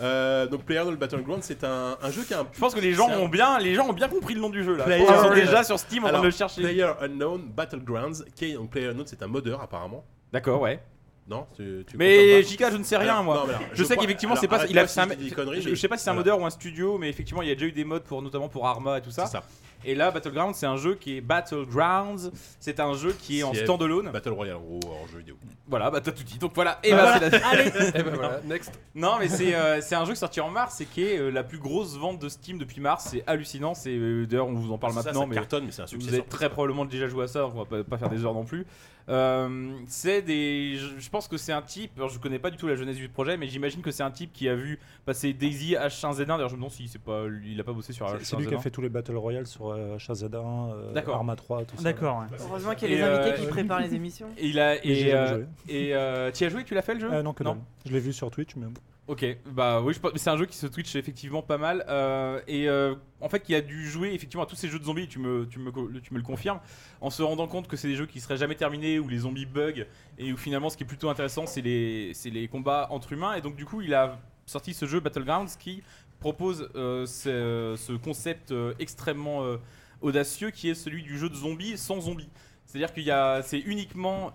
Euh, 0.00 0.46
donc, 0.46 0.62
PlayerUnknown 0.64 0.96
Battleground, 0.96 1.42
c'est 1.44 1.62
un, 1.64 1.96
un 2.02 2.10
jeu 2.10 2.22
qui 2.24 2.32
a 2.34 2.40
un. 2.40 2.46
Je 2.52 2.58
pense 2.58 2.74
que 2.74 2.80
les 2.80 2.94
gens 2.94 3.08
ont 3.10 3.28
bien, 3.28 3.58
les 3.60 3.74
gens 3.74 3.86
ont 3.88 3.92
bien 3.92 4.08
compris 4.08 4.34
le 4.34 4.40
nom 4.40 4.48
du 4.50 4.64
jeu 4.64 4.74
là. 4.76 4.84
Player- 4.84 5.04
Ils 5.08 5.14
sont 5.28 5.34
déjà 5.34 5.62
sur 5.64 5.78
Steam 5.78 5.98
en 6.04 6.06
train 6.06 6.08
Alors, 6.08 6.22
de 6.22 6.26
le 6.28 6.32
chercher. 6.32 6.62
Player 6.62 6.90
Unknown 7.02 7.42
Battlegrounds, 7.54 8.24
qui 8.34 8.46
est 8.46 8.54
donc 8.54 8.70
PlayerUnknown, 8.70 9.06
c'est 9.06 9.22
un 9.22 9.26
modeur 9.28 9.60
apparemment. 9.62 10.02
D'accord, 10.32 10.60
ouais. 10.60 10.80
Non, 11.28 11.46
tu, 11.54 11.84
tu 11.86 11.96
Mais 11.98 12.42
JK, 12.42 12.70
je 12.72 12.76
ne 12.78 12.82
sais 12.82 12.96
rien 12.96 13.12
Alors, 13.12 13.24
moi. 13.24 13.34
non, 13.36 13.42
mais 13.46 13.54
alors, 13.54 13.68
je, 13.74 13.84
sais 13.84 13.96
qu'effectivement, 13.98 14.34
c'est 14.34 14.48
pas. 14.48 14.64
Il 14.66 14.78
a, 14.78 14.86
si 14.86 14.98
un- 14.98 15.08
je 15.08 15.42
mais 15.44 15.60
je 15.60 15.74
sais 15.74 15.88
pas 15.88 15.98
si 15.98 16.04
c'est 16.04 16.10
un 16.10 16.14
modeur 16.14 16.40
ou 16.40 16.46
un 16.46 16.50
studio, 16.50 16.96
mais 16.96 17.10
effectivement, 17.10 17.42
il 17.42 17.48
y 17.48 17.50
a 17.50 17.54
déjà 17.54 17.66
eu 17.66 17.72
des 17.72 17.84
modes 17.84 18.04
pour 18.04 18.22
notamment 18.22 18.48
pour 18.48 18.66
Arma 18.66 18.98
et 18.98 19.02
tout 19.02 19.10
ça. 19.10 19.26
C'est 19.26 19.32
ça. 19.32 19.44
Et 19.84 19.94
là, 19.94 20.10
Battlegrounds, 20.10 20.54
c'est 20.56 20.66
un 20.66 20.76
jeu 20.76 20.94
qui 20.94 21.16
est 21.16 21.20
Battlegrounds. 21.20 22.30
C'est 22.60 22.80
un 22.80 22.94
jeu 22.94 23.14
qui 23.18 23.40
est 23.40 23.42
en 23.42 23.54
C'est 23.54 23.64
standalone. 23.64 24.10
Battle 24.10 24.30
Royale 24.30 24.56
en 24.56 24.60
gros 24.60 24.80
en 25.02 25.06
jeu 25.06 25.18
vidéo. 25.18 25.36
Voilà, 25.68 25.90
bah 25.90 26.00
t'as 26.00 26.12
tout 26.12 26.24
dit. 26.24 26.38
Donc 26.38 26.52
voilà. 26.54 26.78
Et 26.82 26.92
bah, 26.92 27.18
c'est 27.20 27.30
la- 27.30 27.66
Et 27.98 28.02
ben 28.02 28.14
voilà, 28.14 28.40
next. 28.44 28.78
Non, 28.94 29.16
mais 29.18 29.28
c'est 29.28 29.54
euh, 29.54 29.80
c'est 29.80 29.94
un 29.94 30.04
jeu 30.04 30.12
qui 30.12 30.12
est 30.12 30.16
sorti 30.16 30.40
en 30.40 30.50
mars 30.50 30.80
et 30.80 30.86
qui 30.86 31.04
est 31.04 31.18
euh, 31.18 31.30
la 31.30 31.44
plus 31.44 31.58
grosse 31.58 31.96
vente 31.96 32.18
de 32.18 32.28
Steam 32.28 32.58
depuis 32.58 32.80
mars. 32.80 33.08
C'est 33.10 33.22
hallucinant. 33.26 33.74
C'est 33.74 33.94
euh, 33.96 34.26
d'ailleurs 34.26 34.48
on 34.48 34.54
vous 34.54 34.72
en 34.72 34.78
parle 34.78 34.94
Ça, 34.94 35.02
maintenant, 35.02 35.20
ça 35.22 35.26
mais 35.26 35.34
cartonne, 35.34 35.64
mais 35.66 35.72
c'est 35.72 35.82
un 35.82 35.84
vous 35.84 35.90
succès. 35.90 36.08
avez 36.08 36.18
sans 36.18 36.24
très 36.24 36.48
probablement 36.50 36.84
déjà 36.84 37.06
joué 37.06 37.24
à 37.24 37.28
ça. 37.28 37.46
On 37.46 37.50
va 37.50 37.64
pas, 37.64 37.84
pas 37.84 37.98
faire 37.98 38.08
des 38.08 38.24
heures 38.24 38.34
non 38.34 38.44
plus. 38.44 38.66
Euh, 39.08 39.72
c'est 39.86 40.20
des. 40.20 40.76
Je, 40.76 41.08
pense 41.08 41.28
que 41.28 41.38
c'est 41.38 41.52
un 41.52 41.62
type. 41.62 41.92
Alors 41.96 42.10
je 42.10 42.18
connais 42.18 42.38
pas 42.38 42.50
du 42.50 42.58
tout 42.58 42.66
la 42.66 42.76
jeunesse 42.76 42.96
du 42.96 43.08
projet, 43.08 43.38
mais 43.38 43.48
j'imagine 43.48 43.80
que 43.80 43.90
c'est 43.90 44.02
un 44.02 44.10
type 44.10 44.32
qui 44.34 44.48
a 44.48 44.54
vu 44.54 44.78
passer 45.06 45.32
Daisy 45.32 45.74
H1Z1. 45.74 46.26
D'ailleurs 46.26 46.48
je 46.50 46.54
me 46.54 46.58
demande 46.58 46.72
si 46.72 46.88
c'est 46.88 47.00
pas 47.00 47.24
il 47.44 47.58
a 47.58 47.64
pas 47.64 47.72
bossé 47.72 47.94
sur 47.94 48.06
H1Z1. 48.06 48.18
C'est 48.22 48.36
lui 48.36 48.46
qui 48.46 48.54
a 48.54 48.58
fait 48.58 48.70
tous 48.70 48.82
les 48.82 48.90
Battle 48.90 49.16
Royale 49.16 49.46
sur 49.46 49.67
euh, 49.72 49.96
HZ1, 49.98 50.32
euh. 50.34 51.02
Arma 51.12 51.36
3, 51.36 51.64
tout 51.64 51.76
ça. 51.76 51.82
D'accord, 51.82 52.18
ouais. 52.18 52.36
Heureusement 52.40 52.74
qu'il 52.74 52.90
y 52.90 52.94
a 52.94 52.96
les 52.96 53.02
euh, 53.02 53.22
invités 53.22 53.40
qui 53.40 53.46
préparent 53.46 53.80
les 53.80 53.94
émissions. 53.94 54.28
Et 54.36 54.48
il 54.48 54.58
a 54.60 54.84
et 54.84 54.94
jamais 54.94 55.12
euh, 55.14 55.34
joué. 55.36 55.46
et 55.68 55.94
euh, 55.94 56.30
tu 56.32 56.44
y 56.44 56.46
as 56.46 56.50
joué, 56.50 56.64
tu 56.64 56.74
l'as 56.74 56.82
fait 56.82 56.94
le 56.94 57.00
jeu? 57.00 57.12
Euh, 57.12 57.22
non, 57.22 57.32
que 57.32 57.44
dalle. 57.44 57.56
Je 57.86 57.92
l'ai 57.92 58.00
vu 58.00 58.12
sur 58.12 58.30
Twitch, 58.30 58.56
mais 58.56 58.66
Ok, 59.06 59.24
bah 59.46 59.80
oui, 59.80 59.94
c'est 60.16 60.28
un 60.28 60.36
jeu 60.36 60.44
qui 60.44 60.54
se 60.54 60.66
Twitch 60.66 60.94
effectivement 60.94 61.40
pas 61.40 61.56
mal. 61.56 61.82
euh, 61.88 62.42
et 62.46 62.68
euh, 62.68 62.94
en 63.22 63.30
fait, 63.30 63.40
qui 63.40 63.54
a 63.54 63.62
dû 63.62 63.88
jouer 63.88 64.12
effectivement 64.12 64.42
à 64.42 64.46
tous 64.46 64.54
ces 64.54 64.68
jeux 64.68 64.78
de 64.78 64.84
zombies, 64.84 65.08
tu 65.08 65.18
me, 65.18 65.46
tu 65.46 65.58
me, 65.58 65.70
tu 66.00 66.12
me 66.12 66.18
le 66.18 66.22
confirmes, 66.24 66.60
en 67.00 67.08
se 67.08 67.22
rendant 67.22 67.46
compte 67.46 67.68
que 67.68 67.78
c'est 67.78 67.88
des 67.88 67.96
jeux 67.96 68.04
qui 68.04 68.20
seraient 68.20 68.36
jamais 68.36 68.54
terminés, 68.54 68.98
où 68.98 69.08
les 69.08 69.20
zombies 69.20 69.46
bug, 69.46 69.86
et 70.18 70.30
où 70.30 70.36
finalement 70.36 70.68
ce 70.68 70.76
qui 70.76 70.82
est 70.84 70.86
plutôt 70.86 71.08
intéressant, 71.08 71.46
c'est 71.46 71.62
les, 71.62 72.12
c'est 72.12 72.28
les 72.28 72.48
combats 72.48 72.86
entre 72.90 73.10
humains. 73.14 73.32
Et 73.32 73.40
donc, 73.40 73.56
du 73.56 73.64
coup, 73.64 73.80
il 73.80 73.94
a 73.94 74.18
sorti 74.44 74.74
ce 74.74 74.84
jeu 74.84 75.00
Battlegrounds 75.00 75.56
qui 75.58 75.82
propose 76.20 76.68
euh, 76.74 77.06
ce, 77.06 77.74
ce 77.78 77.92
concept 77.92 78.50
euh, 78.52 78.74
extrêmement 78.78 79.44
euh, 79.44 79.56
audacieux 80.00 80.50
qui 80.50 80.68
est 80.68 80.74
celui 80.74 81.02
du 81.02 81.18
jeu 81.18 81.28
de 81.28 81.34
zombies 81.34 81.78
sans 81.78 82.00
zombies. 82.00 82.30
C'est-à-dire 82.66 82.92
qu'il 82.92 83.04
y 83.04 83.10
a, 83.10 83.42
c'est 83.42 83.60
uniquement 83.60 84.32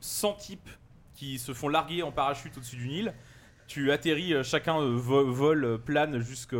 100 0.00 0.34
types 0.34 0.70
qui 1.14 1.38
se 1.38 1.52
font 1.54 1.68
larguer 1.68 2.02
en 2.02 2.12
parachute 2.12 2.56
au-dessus 2.56 2.76
d'une 2.76 2.90
île. 2.92 3.14
Tu 3.66 3.90
atterris, 3.92 4.32
euh, 4.34 4.42
chacun 4.42 4.80
euh, 4.80 4.94
vo- 4.96 5.30
vole, 5.32 5.64
euh, 5.64 5.78
plane 5.78 6.18
jusqu'à 6.20 6.56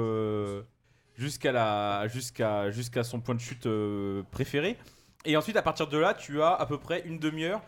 jusqu'à, 2.09 2.71
jusqu'à 2.71 3.05
son 3.05 3.21
point 3.21 3.35
de 3.35 3.41
chute 3.41 3.67
euh, 3.67 4.23
préféré. 4.31 4.77
Et 5.25 5.37
ensuite, 5.37 5.57
à 5.57 5.63
partir 5.63 5.87
de 5.89 5.99
là, 5.99 6.15
tu 6.15 6.43
as 6.43 6.53
à 6.55 6.67
peu 6.67 6.79
près 6.79 7.03
une 7.07 7.19
demi-heure 7.19 7.63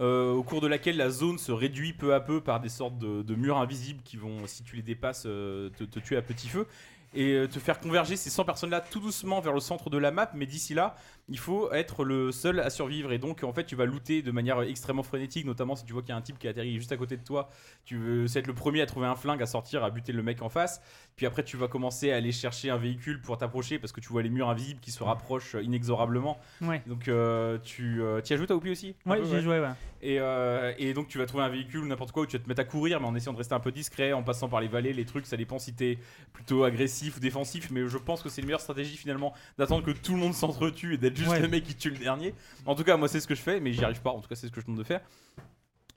euh, 0.00 0.32
au 0.32 0.42
cours 0.42 0.60
de 0.62 0.66
laquelle 0.66 0.96
la 0.96 1.10
zone 1.10 1.38
se 1.38 1.52
réduit 1.52 1.92
peu 1.92 2.14
à 2.14 2.20
peu 2.20 2.40
par 2.40 2.60
des 2.60 2.70
sortes 2.70 2.98
de, 2.98 3.34
murs 3.34 3.58
invisibles 3.58 4.02
qui 4.02 4.16
vont, 4.16 4.46
si 4.46 4.62
tu 4.62 4.76
les 4.76 4.82
dépasses, 4.82 5.24
euh, 5.26 5.68
te, 5.70 5.84
te 5.84 5.98
tuer 5.98 6.16
à 6.16 6.22
petit 6.22 6.48
feu. 6.48 6.66
Et 7.12 7.32
euh, 7.32 7.48
te 7.48 7.58
faire 7.58 7.80
converger 7.80 8.16
ces 8.16 8.30
100 8.30 8.44
personnes-là 8.44 8.80
tout 8.80 9.00
doucement 9.00 9.40
vers 9.40 9.52
le 9.52 9.60
centre 9.60 9.90
de 9.90 9.98
la 9.98 10.12
map, 10.12 10.30
mais 10.34 10.46
d'ici 10.46 10.74
là, 10.74 10.94
il 11.30 11.38
faut 11.38 11.72
être 11.72 12.04
le 12.04 12.32
seul 12.32 12.58
à 12.60 12.70
survivre. 12.70 13.12
Et 13.12 13.18
donc, 13.18 13.44
en 13.44 13.52
fait, 13.52 13.64
tu 13.64 13.76
vas 13.76 13.86
looter 13.86 14.20
de 14.20 14.32
manière 14.32 14.60
extrêmement 14.62 15.04
frénétique, 15.04 15.46
notamment 15.46 15.76
si 15.76 15.84
tu 15.84 15.92
vois 15.92 16.02
qu'il 16.02 16.10
y 16.10 16.12
a 16.12 16.16
un 16.16 16.22
type 16.22 16.38
qui 16.38 16.48
atterrit 16.48 16.74
juste 16.74 16.90
à 16.90 16.96
côté 16.96 17.16
de 17.16 17.22
toi. 17.22 17.48
Tu 17.84 17.96
veux 17.96 18.26
être 18.36 18.48
le 18.48 18.54
premier 18.54 18.82
à 18.82 18.86
trouver 18.86 19.06
un 19.06 19.14
flingue, 19.14 19.40
à 19.40 19.46
sortir, 19.46 19.84
à 19.84 19.90
buter 19.90 20.12
le 20.12 20.22
mec 20.22 20.42
en 20.42 20.48
face. 20.48 20.82
Puis 21.16 21.26
après, 21.26 21.44
tu 21.44 21.56
vas 21.56 21.68
commencer 21.68 22.10
à 22.10 22.16
aller 22.16 22.32
chercher 22.32 22.70
un 22.70 22.76
véhicule 22.76 23.20
pour 23.22 23.38
t'approcher 23.38 23.78
parce 23.78 23.92
que 23.92 24.00
tu 24.00 24.08
vois 24.08 24.22
les 24.22 24.28
murs 24.28 24.48
invisibles 24.48 24.80
qui 24.80 24.90
se 24.90 25.04
rapprochent 25.04 25.56
inexorablement. 25.62 26.38
Ouais. 26.60 26.82
Donc, 26.86 27.06
euh, 27.06 27.58
tu 27.62 28.02
euh, 28.02 28.20
y 28.28 28.32
as 28.32 28.36
joué, 28.36 28.50
oublié 28.50 28.72
aussi? 28.72 28.96
Ouais, 29.06 29.24
j'y 29.24 29.36
ai 29.36 29.40
joué, 29.40 29.60
ouais. 29.60 29.70
et, 30.02 30.18
euh, 30.18 30.72
et 30.78 30.94
donc 30.94 31.08
tu 31.08 31.18
vas 31.18 31.26
trouver 31.26 31.44
un 31.44 31.48
véhicule 31.48 31.80
ou 31.80 31.86
n'importe 31.86 32.10
quoi 32.10 32.24
où 32.24 32.26
tu 32.26 32.36
vas 32.36 32.42
te 32.42 32.48
mettre 32.48 32.60
à 32.60 32.64
courir, 32.64 33.00
mais 33.00 33.06
en 33.06 33.14
essayant 33.14 33.32
de 33.32 33.38
rester 33.38 33.54
un 33.54 33.60
peu 33.60 33.70
discret, 33.70 34.12
en 34.12 34.24
passant 34.24 34.48
par 34.48 34.60
les 34.60 34.68
vallées, 34.68 34.92
les 34.92 35.04
trucs, 35.04 35.26
ça 35.26 35.36
dépend 35.36 35.58
si 35.58 35.74
t'es 35.74 35.98
plutôt 36.32 36.64
agressif 36.64 37.18
ou 37.18 37.20
défensif, 37.20 37.70
mais 37.70 37.86
je 37.86 37.98
pense 37.98 38.22
que 38.22 38.28
c'est 38.28 38.40
une 38.40 38.46
meilleure 38.46 38.60
stratégie 38.60 38.96
finalement 38.96 39.32
d'attendre 39.58 39.84
que 39.84 39.92
tout 39.92 40.12
le 40.12 40.18
monde 40.18 40.34
s'entretue 40.34 40.94
et 40.94 40.98
d'être 40.98 41.19
juste 41.20 41.30
Ouais. 41.30 41.40
le 41.40 41.48
mec 41.48 41.64
qui 41.64 41.74
tue 41.74 41.90
le 41.90 41.98
dernier. 41.98 42.34
En 42.66 42.74
tout 42.74 42.84
cas, 42.84 42.96
moi 42.96 43.08
c'est 43.08 43.20
ce 43.20 43.26
que 43.26 43.34
je 43.34 43.42
fais, 43.42 43.60
mais 43.60 43.72
j'y 43.72 43.84
arrive 43.84 44.00
pas, 44.02 44.10
en 44.10 44.20
tout 44.20 44.28
cas 44.28 44.34
c'est 44.34 44.46
ce 44.48 44.52
que 44.52 44.60
je 44.60 44.66
tente 44.66 44.76
de 44.76 44.84
faire. 44.84 45.00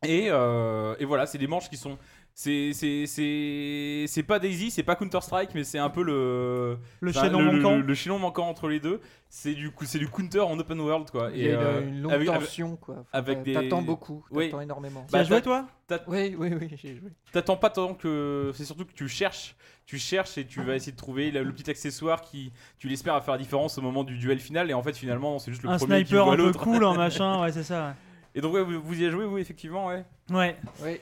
Et, 0.05 0.27
euh, 0.29 0.95
et 0.99 1.05
voilà, 1.05 1.25
c'est 1.25 1.37
des 1.37 1.47
manches 1.47 1.69
qui 1.69 1.77
sont. 1.77 1.97
C'est 2.35 2.73
c'est- 2.73 3.05
c'est 3.05 4.05
c'est 4.07 4.23
pas 4.23 4.39
Daisy, 4.39 4.71
c'est 4.71 4.81
pas 4.81 4.95
Counter 4.95 5.21
Strike, 5.21 5.51
mais 5.53 5.63
c'est 5.63 5.77
un 5.77 5.91
peu 5.91 6.01
le 6.01 6.79
Le 6.99 7.11
chaînon 7.11 7.39
le, 7.41 7.51
manquant. 7.51 7.75
le- 7.77 7.83
le 7.83 7.93
chaînon 7.93 8.17
manquant 8.17 8.47
entre 8.49 8.67
les 8.69 8.79
deux. 8.79 8.99
C'est 9.29 9.53
du 9.53 9.69
coup 9.69 9.85
c'est 9.85 9.99
du 9.99 10.07
Counter 10.07 10.39
en 10.39 10.57
open 10.57 10.79
world 10.79 11.11
quoi. 11.11 11.29
Il 11.31 11.43
y 11.43 11.49
a 11.49 11.53
une- 11.53 11.59
euh, 11.59 11.81
une 11.87 12.01
longue 12.01 12.11
avec- 12.11 12.27
avec- 12.29 12.41
tension, 12.41 12.75
quoi. 12.75 13.05
Avec 13.13 13.43
des. 13.43 13.53
T'attends 13.53 13.83
beaucoup, 13.83 14.25
Oui. 14.31 14.45
t'attends 14.45 14.61
énormément. 14.61 15.05
Tu 15.07 15.15
as 15.15 15.19
Bah, 15.19 15.23
joué, 15.23 15.41
toi 15.43 15.67
t'as- 15.87 16.01
Oui, 16.07 16.35
oui, 16.35 16.49
oui, 16.59 16.69
j'ai 16.75 16.95
joué. 16.95 17.11
T'attends 17.31 17.55
pas 17.57 17.69
tant 17.69 17.93
que. 17.93 18.51
C'est 18.55 18.65
surtout 18.65 18.85
que 18.85 18.93
tu 18.93 19.07
cherches, 19.07 19.55
tu 19.85 19.99
cherches 19.99 20.35
et 20.39 20.45
tu 20.47 20.63
vas 20.63 20.75
essayer 20.75 20.91
de 20.91 20.97
trouver 20.97 21.29
le, 21.29 21.43
le 21.43 21.51
petit 21.53 21.69
accessoire 21.69 22.21
qui, 22.21 22.51
tu 22.79 22.87
l'espères, 22.87 23.13
va 23.13 23.21
faire 23.21 23.35
la 23.35 23.39
différence 23.39 23.77
au 23.77 23.81
moment 23.83 24.03
du 24.03 24.17
duel 24.17 24.39
final. 24.39 24.71
Et 24.71 24.73
en 24.73 24.81
fait, 24.81 24.97
finalement, 24.97 25.37
c'est 25.37 25.51
juste 25.51 25.61
le 25.63 25.69
Un 25.69 25.77
premier 25.77 25.99
qui 26.03 26.07
sniper 26.09 26.25
voit 26.25 26.33
un 26.33 26.37
peu 26.37 26.51
cool, 26.53 26.83
un 26.83 26.93
machin, 26.97 27.41
ouais, 27.43 27.51
c'est 27.51 27.61
ça. 27.63 27.95
Et 28.35 28.41
donc, 28.41 28.53
ouais, 28.53 28.63
vous, 28.63 28.81
vous 28.81 28.93
y 28.99 29.03
avez 29.03 29.11
joué, 29.11 29.25
vous, 29.25 29.37
effectivement, 29.37 29.87
ouais. 29.87 30.05
Ouais. 30.31 30.57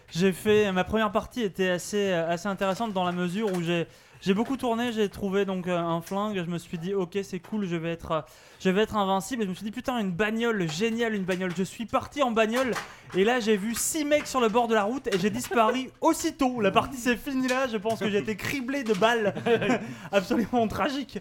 J'ai 0.10 0.32
fait 0.34 0.72
ma 0.72 0.84
première 0.84 1.12
partie 1.12 1.42
était 1.44 1.70
assez 1.70 2.12
euh, 2.12 2.28
assez 2.30 2.48
intéressante 2.48 2.92
dans 2.92 3.04
la 3.06 3.12
mesure 3.12 3.54
où 3.54 3.62
j'ai 3.62 3.86
j'ai 4.24 4.34
beaucoup 4.36 4.58
tourné, 4.58 4.92
j'ai 4.92 5.10
trouvé 5.10 5.46
donc 5.46 5.68
euh, 5.68 5.78
un 5.78 6.02
flingue, 6.02 6.38
je 6.44 6.50
me 6.50 6.58
suis 6.58 6.78
dit 6.80 6.94
OK, 6.96 7.18
c'est 7.24 7.40
cool, 7.40 7.66
je 7.66 7.76
vais 7.76 7.92
être 7.92 8.12
euh, 8.12 8.22
je 8.60 8.70
vais 8.72 8.82
être 8.82 8.96
invincible 8.96 9.44
et 9.44 9.46
je 9.46 9.52
me 9.52 9.56
suis 9.56 9.64
dit 9.64 9.72
putain 9.72 9.98
une 10.00 10.12
bagnole 10.12 10.68
géniale 10.70 11.14
une 11.14 11.24
bagnole. 11.24 11.52
Je 11.56 11.64
suis 11.64 11.86
parti 11.86 12.22
en 12.24 12.32
bagnole 12.32 12.72
et 13.16 13.24
là 13.24 13.40
j'ai 13.40 13.58
vu 13.58 13.76
six 13.76 14.06
mecs 14.06 14.26
sur 14.28 14.42
le 14.42 14.50
bord 14.50 14.68
de 14.68 14.74
la 14.74 14.84
route 14.84 15.08
et 15.08 15.20
j'ai 15.20 15.30
disparu 15.30 15.92
aussitôt. 16.02 16.60
La 16.60 16.72
partie 16.72 16.98
s'est 16.98 17.16
finie 17.16 17.48
là, 17.48 17.68
je 17.68 17.78
pense 17.78 18.00
que 18.00 18.10
j'ai 18.10 18.18
été 18.20 18.36
criblé 18.36 18.84
de 18.84 18.94
balles 18.96 19.36
absolument 20.12 20.68
tragique. 20.68 21.18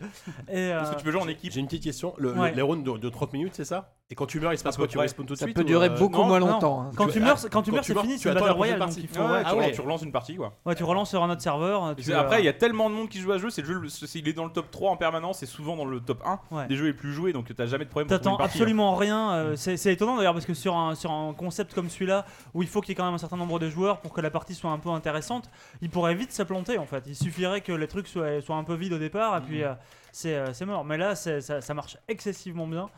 Et 0.48 0.56
euh, 0.72 0.78
Parce 0.78 0.90
que 0.92 0.96
tu 0.96 1.04
peux 1.04 1.10
jouer 1.12 1.20
en 1.20 1.28
équipe? 1.28 1.52
J'ai 1.52 1.60
une 1.60 1.66
petite 1.66 1.84
question. 1.84 2.14
Le, 2.18 2.32
Ouais. 2.32 2.52
les 2.54 2.62
rounds 2.62 2.82
de, 2.82 2.98
de 2.98 3.08
30 3.10 3.32
minutes, 3.34 3.54
c'est 3.54 3.64
ça? 3.66 3.92
Et 4.12 4.16
quand 4.16 4.26
tu 4.26 4.40
meurs, 4.40 4.52
il 4.52 4.58
se 4.58 4.64
passe 4.64 4.76
quoi 4.76 4.88
Tu 4.88 4.96
près. 4.96 5.04
respawns 5.06 5.24
tout 5.24 5.34
de 5.34 5.38
Ça 5.38 5.44
suite 5.46 5.54
peut 5.54 5.62
ou, 5.62 5.66
durer 5.66 5.86
euh, 5.86 5.96
beaucoup 5.96 6.18
non, 6.18 6.26
moins 6.26 6.40
longtemps. 6.40 6.82
hein. 6.82 6.90
quand 6.96 7.06
Tu- 7.06 7.12
tu 7.12 7.20
meurs, 7.20 7.38
ah, 7.44 7.48
quand 7.48 7.62
tu 7.62 7.70
meurs, 7.70 7.84
c'est 7.84 7.96
fini, 7.96 8.14
tu 8.14 8.18
c'est 8.18 8.28
une 8.28 8.36
attends 8.36 8.46
battle 8.46 8.56
royale 8.56 8.78
donc 8.80 8.88
partie. 8.88 9.00
il 9.02 9.08
faut 9.08 9.20
Ouais, 9.22 9.30
ouais, 9.30 9.40
tu, 9.42 9.46
ah 9.46 9.54
ouais. 9.54 9.60
relances, 9.60 9.74
tu 9.76 9.80
relances 9.82 10.02
une 10.02 10.10
partie, 10.12 10.34
quoi. 10.36 10.52
Ouais, 10.66 10.74
tu 10.74 10.82
relances 10.82 11.10
sur 11.10 11.22
un 11.22 11.30
autre 11.30 11.42
serveur. 11.42 11.92
Et 11.92 11.94
tu, 11.94 12.02
c'est- 12.02 12.12
euh, 12.14 12.18
Après, 12.20 12.40
il 12.40 12.44
y 12.44 12.48
a 12.48 12.52
tellement 12.52 12.90
de 12.90 12.96
monde 12.96 13.08
qui 13.08 13.20
joue 13.20 13.30
à 13.30 13.36
ce 13.36 13.42
jeu, 13.42 13.50
c'est 13.50 13.62
le 13.62 13.68
jeu, 13.82 13.88
c'est- 13.88 14.18
il 14.18 14.26
est 14.28 14.32
dans 14.32 14.44
le 14.46 14.50
top 14.50 14.68
3 14.72 14.90
en 14.90 14.96
permanence, 14.96 15.38
c'est 15.38 15.46
souvent 15.46 15.76
dans 15.76 15.84
le 15.84 16.00
top 16.00 16.22
1 16.26 16.40
Ouais. 16.50 16.66
des 16.66 16.74
jeux 16.74 16.86
les 16.86 16.92
plus 16.92 17.12
joués, 17.12 17.32
donc 17.32 17.54
t'as 17.54 17.66
jamais 17.66 17.84
de 17.84 17.90
problème 17.90 18.08
pour 18.08 18.16
trouver 18.16 18.18
T'attends 18.18 18.32
une 18.32 18.38
partie, 18.38 18.58
hein. 18.58 18.62
absolument 18.62 18.96
rien. 18.96 19.30
euh, 19.32 19.54
c'est 19.54 19.76
c'est 19.76 19.92
étonnant 19.92 20.16
d'ailleurs 20.16 20.32
parce 20.34 20.46
que 20.46 20.54
sur 20.54 20.76
un, 20.76 20.96
sur 20.96 21.12
un 21.12 21.32
concept 21.32 21.72
comme 21.72 21.88
celui-là, 21.88 22.24
où 22.52 22.62
il 22.64 22.68
faut 22.68 22.80
qu'il 22.80 22.88
y 22.88 22.92
ait 22.92 22.96
quand 22.96 23.04
même 23.04 23.14
un 23.14 23.18
certain 23.18 23.36
nombre 23.36 23.60
de 23.60 23.70
joueurs 23.70 24.00
pour 24.00 24.12
que 24.12 24.20
la 24.20 24.30
partie 24.30 24.56
soit 24.56 24.72
un 24.72 24.78
peu 24.78 24.88
intéressante, 24.90 25.48
il 25.82 25.88
pourrait 25.88 26.16
vite 26.16 26.32
se 26.32 26.42
planter 26.42 26.78
en 26.78 26.86
fait. 26.86 27.04
Il 27.06 27.14
suffirait 27.14 27.60
que 27.60 27.70
les 27.72 27.86
trucs 27.86 28.08
soient, 28.08 28.40
soient 28.40 28.56
un 28.56 28.64
peu 28.64 28.74
vides 28.74 28.92
au 28.92 28.98
départ 28.98 29.36
et 29.36 29.40
puis 29.40 29.62
euh, 29.62 29.72
c'est 30.10 30.34
euh, 30.34 30.52
c'est 30.52 30.66
mort. 30.66 30.84
Mais 30.84 30.96
là, 30.98 31.14
c'est- 31.14 31.40
ça, 31.40 31.60
ça 31.60 31.74
marche 31.74 31.96
excessivement 32.08 32.66
bien. 32.66 32.88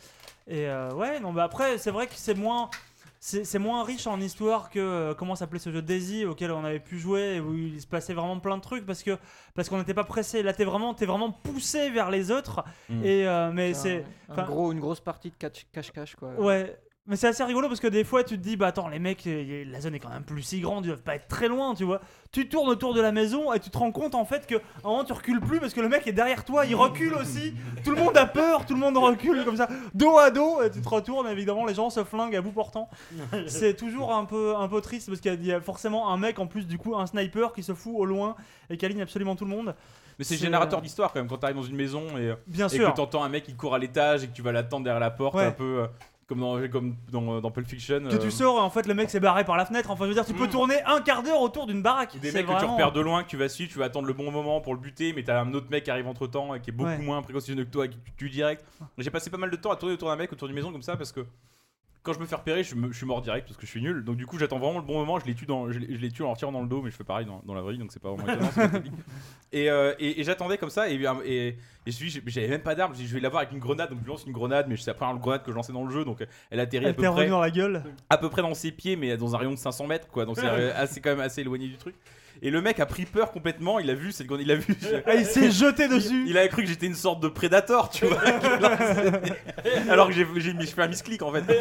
Et 0.47 0.67
euh, 0.69 0.91
ouais, 0.95 1.21
non, 1.21 1.33
bah 1.33 1.45
après, 1.45 1.79
c'est 1.79 1.91
vrai 1.91 2.07
que 2.07 2.15
c'est 2.17 2.35
moins. 2.35 2.69
c'est 3.21 3.45
c'est 3.45 3.61
moins 3.61 3.85
riche 3.85 4.07
en 4.09 4.21
histoire 4.21 4.69
que 4.71 4.81
euh, 4.81 5.15
comment 5.15 5.37
s'appelait 5.37 5.61
ce 5.61 5.71
jeu 5.71 5.81
Daisy 5.83 6.25
auquel 6.25 6.51
on 6.51 6.65
avait 6.65 6.81
pu 6.81 6.99
jouer 6.99 7.37
et 7.37 7.41
où 7.41 7.55
il 7.55 7.81
se 7.81 7.87
passait 7.87 8.15
vraiment 8.15 8.41
plein 8.41 8.57
de 8.57 8.63
trucs 8.63 8.85
parce 8.85 9.03
que 9.05 9.17
parce 9.55 9.69
qu'on 9.69 9.79
n'était 9.79 9.95
pas 9.95 10.03
pressé. 10.05 10.43
Là, 10.43 10.53
t'es 10.53 10.65
vraiment, 10.65 10.95
t'es 10.95 11.07
vraiment 11.07 11.31
poussé 11.31 11.91
vers 11.91 12.11
les 12.11 12.31
autres. 12.33 12.65
Mm. 12.89 13.05
Et 13.05 13.29
euh, 13.29 13.53
mais 13.53 13.75
c'est 13.75 14.05
un 14.29 14.43
gros, 14.43 14.73
une 14.73 14.81
grosse 14.81 15.01
partie 15.01 15.31
de 15.31 15.37
catch- 15.37 15.67
cache-cache 15.73 16.17
quoi. 16.17 16.31
Ouais. 16.39 16.77
Mais 17.09 17.17
c'est 17.17 17.27
assez 17.27 17.43
rigolo 17.43 17.67
parce 17.67 17.81
que 17.81 17.89
des 17.89 18.05
fois 18.05 18.23
tu 18.23 18.39
te 18.39 18.43
dis 18.45 18.57
bah 18.57 18.69
attends 18.69 18.87
les 18.87 19.01
mecs 19.01 19.27
euh, 19.27 19.65
la 19.67 19.81
zone 19.81 19.97
est 19.97 19.99
quand 19.99 20.09
même 20.09 20.23
plus 20.23 20.43
si 20.43 20.61
grande 20.61 20.85
ils 20.85 20.89
doivent 20.89 21.03
pas 21.03 21.17
être 21.17 21.27
très 21.27 21.49
loin 21.49 21.75
tu 21.75 21.83
vois. 21.83 22.01
Tu 22.31 22.49
tournes 22.49 22.69
autour 22.69 22.95
de 22.95 23.01
la 23.01 23.11
maison 23.11 23.53
et 23.53 23.59
tu 23.59 23.71
te 23.71 23.77
rends 23.79 23.91
compte 23.91 24.15
en 24.15 24.25
fait 24.25 24.47
que 24.47 24.55
à 24.55 24.59
un 24.85 24.89
moment 24.89 25.03
tu 25.05 25.13
recules 25.13 25.41
plus 25.41 25.59
parce 25.59 25.75
que 25.75 25.81
le 25.81 25.89
mec 25.89 26.07
est 26.07 26.13
derrière 26.13 26.45
toi 26.45 26.65
il 26.65 26.77
recule 26.77 27.13
aussi. 27.15 27.55
Tout 27.85 27.91
le 27.91 27.97
monde 27.97 28.17
a 28.17 28.25
peur 28.27 28.67
tout 28.67 28.75
le 28.75 28.79
monde 28.79 28.97
recule 28.97 29.45
comme 29.45 29.57
ça 29.57 29.69
dos 29.95 30.17
à 30.17 30.31
dos 30.31 30.63
et 30.63 30.71
tu 30.71 30.81
te 30.81 30.89
retournes 30.89 31.27
évidemment 31.27 31.67
les 31.67 31.75
gens 31.75 31.91
se 31.91 32.05
flinguent 32.05 32.37
à 32.37 32.41
bout 32.41 32.53
portant. 32.53 32.89
C'est 33.49 33.75
toujours 33.77 34.15
un 34.15 34.25
peu 34.25 34.55
un 34.55 34.69
peu 34.69 34.81
triste 34.81 35.09
parce 35.09 35.21
qu'il 35.21 35.33
y 35.33 35.35
a- 35.35 35.39
il 35.39 35.47
y, 35.47 35.53
a 35.53 35.61
forcément 35.61 36.09
un 36.13 36.17
mec 36.19 36.39
en 36.39 36.47
plus 36.47 36.69
du 36.69 36.79
coup 36.79 36.95
un 36.95 37.07
sniper 37.07 37.53
qui 37.53 37.65
se 37.65 37.75
fout 37.75 37.95
au 37.97 38.05
loin 38.05 38.37
et 38.71 38.77
qui 38.77 38.87
aligne 38.87 39.03
absolument 39.03 39.35
tout 39.35 39.45
le 39.45 39.51
monde. 39.51 39.75
Mais 40.21 40.25
c'est 40.25 40.37
générateur 40.37 40.79
euh, 40.79 40.83
d'histoire 40.83 41.13
quand 41.13 41.19
même 41.19 41.29
quand 41.29 41.39
t'arrives 41.39 41.57
dans 41.57 41.63
une 41.63 41.75
maison 41.75 42.03
et, 42.17 42.33
bien 42.47 42.67
et 42.67 42.77
sûr. 42.77 42.93
que 42.93 42.97
t'entends 42.97 43.25
un 43.25 43.29
mec 43.29 43.43
qui 43.43 43.55
court 43.57 43.75
à 43.75 43.79
l'étage 43.81 44.23
et 44.23 44.29
que 44.29 44.33
tu 44.33 44.43
vas 44.43 44.53
l'attendre 44.53 44.85
derrière 44.85 45.01
la 45.01 45.11
porte 45.11 45.35
Ouais. 45.35 45.47
un 45.47 45.51
peu 45.53 45.81
euh, 45.81 45.87
comme 46.27 46.41
dans 46.41 46.69
comme 46.69 46.97
dans, 47.11 47.41
dans 47.41 47.51
Pulp 47.51 47.67
Fiction. 47.67 48.01
que 48.09 48.15
euh, 48.15 48.19
tu 48.19 48.31
sors 48.31 48.57
et 48.57 48.61
en 48.61 48.71
fait 48.71 48.87
le 48.87 48.95
mec 48.95 49.11
s'est 49.11 49.21
barré 49.21 49.45
par 49.45 49.57
la 49.57 49.67
fenêtre 49.67 49.91
enfin 49.91 50.05
je 50.05 50.09
veux 50.09 50.15
dire 50.15 50.25
tu 50.25 50.33
peux 50.35 50.49
tourner 50.49 50.77
un 50.87 51.01
quart 51.01 51.23
d'heure 51.23 51.41
autour 51.41 51.67
d'une 51.67 51.83
baraque 51.83 52.19
Des 52.21 52.33
mecs 52.33 52.47
que 52.47 52.59
tu 52.59 52.65
repères 52.65 52.93
de 52.93 53.01
loin, 53.01 53.23
que 53.25 53.29
tu 53.29 53.37
vas 53.37 53.49
suivre, 53.49 53.71
tu 53.71 53.79
vas 53.79 53.87
attendre 53.87 54.07
le 54.07 54.13
bon 54.15 54.31
moment 54.31 54.61
pour 54.61 54.75
le 54.75 54.81
buter, 54.81 55.13
mais 55.15 55.25
t'as 55.25 55.41
un 55.43 55.53
autre 55.55 55.67
mec 55.71 55.85
qui 55.85 55.91
arrive 55.91 56.07
entre 56.07 56.27
temps 56.27 56.55
et 56.55 56.61
qui 56.61 56.71
est 56.71 56.73
beaucoup 56.73 56.91
Ouais. 56.91 56.99
moins 56.99 57.21
précautionneux 57.23 57.65
que 57.65 57.71
toi 57.71 57.87
et 57.87 57.91
qui 57.91 57.99
tue 58.17 58.31
direct. 58.31 58.65
J'ai 58.99 59.11
passé 59.11 59.31
pas 59.31 59.37
mal 59.39 59.51
de 59.51 59.57
temps 59.57 59.71
à 59.73 59.77
tourner 59.77 59.95
autour 59.95 60.09
d'un 60.09 60.17
mec 60.17 60.33
autour 60.33 60.49
d'une 60.49 60.55
maison 60.57 60.73
comme 60.73 60.83
ça 60.83 60.97
parce 60.97 61.13
que 61.13 61.21
quand 62.03 62.13
je 62.13 62.19
me 62.19 62.27
fais 62.27 62.35
repérer, 62.35 62.65
je, 62.65 62.75
me- 62.75 62.91
je 62.91 62.97
suis 62.97 63.07
mort 63.07 63.23
direct 63.23 63.47
parce 63.47 63.57
que 63.57 63.65
je 63.65 63.71
suis 63.71 63.81
nul. 63.81 64.03
Donc 64.05 64.17
du 64.17 64.27
coup, 64.27 64.39
j'attends 64.39 64.59
vraiment 64.59 64.79
le 64.81 64.85
bon 64.85 64.95
moment, 64.99 65.19
je 65.21 65.27
les 65.27 65.35
tue, 65.35 65.47
dans, 65.47 65.71
je, 65.71 65.79
les- 65.79 65.95
je 65.97 66.01
les 66.01 66.11
tue 66.11 66.23
en 66.23 66.27
leur 66.27 66.37
tirant 66.37 66.51
dans 66.53 66.63
le 66.63 66.69
dos, 66.69 66.83
mais 66.83 66.91
je 66.91 66.97
fais 66.97 67.05
pareil 67.05 67.27
dans, 67.27 67.41
dans 67.47 67.55
la 67.55 67.63
vraie 67.63 67.75
vie, 67.75 67.79
donc 67.79 67.93
c'est 67.93 68.03
pas 68.03 68.13
vraiment 68.13 68.27
étonnant. 68.33 68.73
et 69.53 69.71
euh, 69.71 69.95
et, 69.99 70.21
et 70.21 70.25
j'attendais 70.25 70.59
comme 70.59 70.71
ça, 70.71 70.91
et, 70.91 70.95
et, 71.25 71.49
et 71.49 71.57
je 71.87 71.91
suis, 71.93 72.11
dit, 72.11 72.23
j'avais 72.27 72.49
même 72.49 72.63
pas 72.63 72.75
d'arme, 72.75 72.95
je 72.97 73.03
vais 73.15 73.21
l'avoir 73.21 73.43
avec 73.43 73.53
une 73.53 73.61
grenade, 73.61 73.91
donc 73.91 74.01
je 74.03 74.09
lance 74.09 74.25
une 74.27 74.33
grenade, 74.33 74.67
mais 74.69 74.77
c'est 74.77 74.89
la 74.91 74.95
première 74.95 75.17
grenade 75.19 75.43
que 75.45 75.51
je 75.51 75.57
lançais 75.57 75.73
dans 75.73 75.85
le 75.85 75.91
jeu, 75.93 76.05
donc 76.05 76.25
elle 76.51 76.61
atterrit 76.61 76.87
à 76.87 76.89
elle 76.89 76.95
peu 76.97 77.03
t'est 77.03 77.11
près 77.11 77.29
dans 77.29 77.41
la 77.41 77.51
gueule? 77.51 77.83
à 78.11 78.19
peu 78.19 78.29
près 78.29 78.43
dans 78.43 78.55
ses 78.55 78.73
pieds, 78.73 78.97
mais 78.97 79.17
dans 79.17 79.35
un 79.35 79.39
rayon 79.39 79.53
de 79.53 79.57
500 79.57 79.87
mètres, 79.87 80.09
quoi. 80.09 80.25
Donc 80.25 80.37
c'est 80.39 80.47
euh, 80.49 80.73
assez, 80.77 81.01
quand 81.01 81.11
même 81.11 81.21
assez 81.21 81.43
éloigné 81.43 81.69
du 81.69 81.77
truc. 81.77 81.95
Et 82.45 82.51
le 82.51 82.61
mec 82.61 82.81
a 82.81 82.87
pris 82.87 83.07
peur 83.07 83.31
complètement. 83.31 83.79
Il 83.79 83.89
a 83.89 83.95
vu, 83.95 84.11
cette 84.11 84.27
il 84.41 84.51
a 84.51 84.57
vu. 84.57 84.77
Ah, 85.07 85.15
il 85.15 85.25
s'est 85.25 85.53
jeté 85.53 85.87
dessus 85.87 86.25
Il 86.27 86.37
a 86.37 86.49
cru 86.49 86.63
que 86.63 86.69
j'étais 86.69 86.87
une 86.87 86.97
sorte 86.97 87.21
de 87.21 87.29
prédateur, 87.29 87.89
tu 87.89 88.05
vois. 88.07 88.21
Alors 89.89 90.09
que 90.09 90.13
j'ai, 90.13 90.27
j'ai 90.37 90.53
mis, 90.53 90.67
je 90.67 90.75
fais 90.75 90.83
un 90.83 90.89
misclick 90.89 91.23
en 91.23 91.33
fait. 91.33 91.45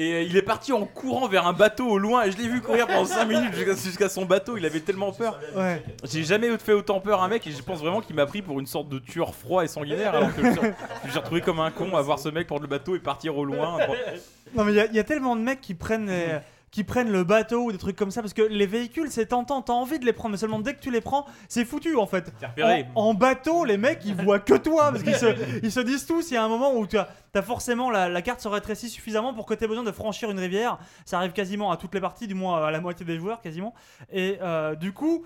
Et 0.00 0.12
euh, 0.12 0.22
il 0.22 0.36
est 0.36 0.42
parti 0.42 0.72
en 0.72 0.84
courant 0.84 1.26
vers 1.26 1.48
un 1.48 1.52
bateau 1.52 1.88
au 1.88 1.98
loin 1.98 2.22
et 2.22 2.30
je 2.30 2.36
l'ai 2.38 2.46
vu 2.46 2.60
courir 2.60 2.86
pendant 2.86 3.04
5 3.04 3.24
minutes 3.24 3.54
jusqu'à, 3.54 4.08
son 4.08 4.26
bateau. 4.26 4.56
Il 4.56 4.64
avait 4.64 4.78
tellement 4.78 5.10
peur. 5.10 5.40
ouais 5.56 5.82
J'ai 6.04 6.22
jamais 6.22 6.56
fait 6.58 6.72
autant 6.72 7.00
peur 7.00 7.20
à 7.20 7.24
un 7.24 7.28
mec 7.28 7.44
et 7.48 7.50
je 7.50 7.60
pense 7.62 7.80
vraiment 7.80 8.00
qu'il 8.00 8.14
m'a 8.14 8.26
pris 8.26 8.40
pour 8.40 8.60
une 8.60 8.66
sorte 8.66 8.88
de 8.88 9.00
tueur 9.00 9.34
froid 9.34 9.64
et 9.64 9.66
sanguinaire. 9.66 10.14
Alors 10.14 10.32
que 10.36 10.42
je 11.04 11.10
suis 11.10 11.18
retrouvé 11.18 11.40
comme 11.40 11.58
un 11.58 11.72
con 11.72 11.96
à 11.96 12.02
voir 12.02 12.20
ce 12.20 12.28
mec 12.28 12.46
prendre 12.46 12.62
le 12.62 12.68
bateau 12.68 12.94
et 12.94 13.00
partir 13.00 13.36
au 13.36 13.44
loin. 13.44 13.78
Non 14.54 14.62
mais 14.62 14.72
il 14.72 14.76
y 14.76 14.80
a- 14.80 14.86
il 14.86 14.94
y, 14.94 15.00
a 15.00 15.04
tellement 15.04 15.34
de 15.34 15.40
mecs 15.42 15.60
qui 15.60 15.74
prennent 15.74 16.06
les- 16.06 16.38
qui 16.70 16.84
prennent 16.84 17.10
le 17.10 17.24
bateau 17.24 17.64
ou 17.64 17.72
des 17.72 17.78
trucs 17.78 17.96
comme 17.96 18.10
ça 18.10 18.20
parce 18.20 18.34
que 18.34 18.42
les 18.42 18.66
véhicules 18.66 19.10
c'est 19.10 19.26
tentant, 19.26 19.62
t'as 19.62 19.72
envie 19.72 19.98
de 19.98 20.04
les 20.04 20.12
prendre 20.12 20.32
mais 20.32 20.38
seulement 20.38 20.58
dès 20.60 20.74
que 20.74 20.80
tu 20.80 20.90
les 20.90 21.00
prends 21.00 21.26
c'est 21.48 21.64
foutu 21.64 21.96
en 21.96 22.06
fait. 22.06 22.32
En, 22.94 23.08
en 23.08 23.14
bateau 23.14 23.64
les 23.64 23.76
mecs 23.78 24.04
ils 24.04 24.14
voient 24.14 24.38
que 24.40 24.54
toi 24.54 24.90
parce 24.90 25.02
qu'ils 25.02 25.16
se, 25.16 25.26
ils 25.62 25.72
se 25.72 25.80
disent 25.80 26.06
tous 26.06 26.30
il 26.30 26.34
y 26.34 26.36
a 26.36 26.44
un 26.44 26.48
moment 26.48 26.74
où 26.74 26.86
tu 26.86 26.98
as, 26.98 27.08
t'as 27.32 27.42
forcément 27.42 27.90
la, 27.90 28.08
la 28.08 28.22
carte 28.22 28.40
se 28.40 28.48
rétrécit 28.48 28.88
suffisamment 28.88 29.34
pour 29.34 29.46
que 29.46 29.54
tu 29.54 29.64
aies 29.64 29.68
besoin 29.68 29.84
de 29.84 29.92
franchir 29.92 30.30
une 30.30 30.38
rivière. 30.38 30.78
Ça 31.04 31.18
arrive 31.18 31.32
quasiment 31.32 31.70
à 31.70 31.76
toutes 31.76 31.94
les 31.94 32.00
parties, 32.00 32.26
du 32.26 32.34
moins 32.34 32.66
à 32.66 32.70
la 32.70 32.80
moitié 32.80 33.04
des 33.06 33.18
joueurs 33.18 33.40
quasiment. 33.40 33.74
Et 34.12 34.38
euh, 34.42 34.74
du 34.74 34.92
coup 34.92 35.24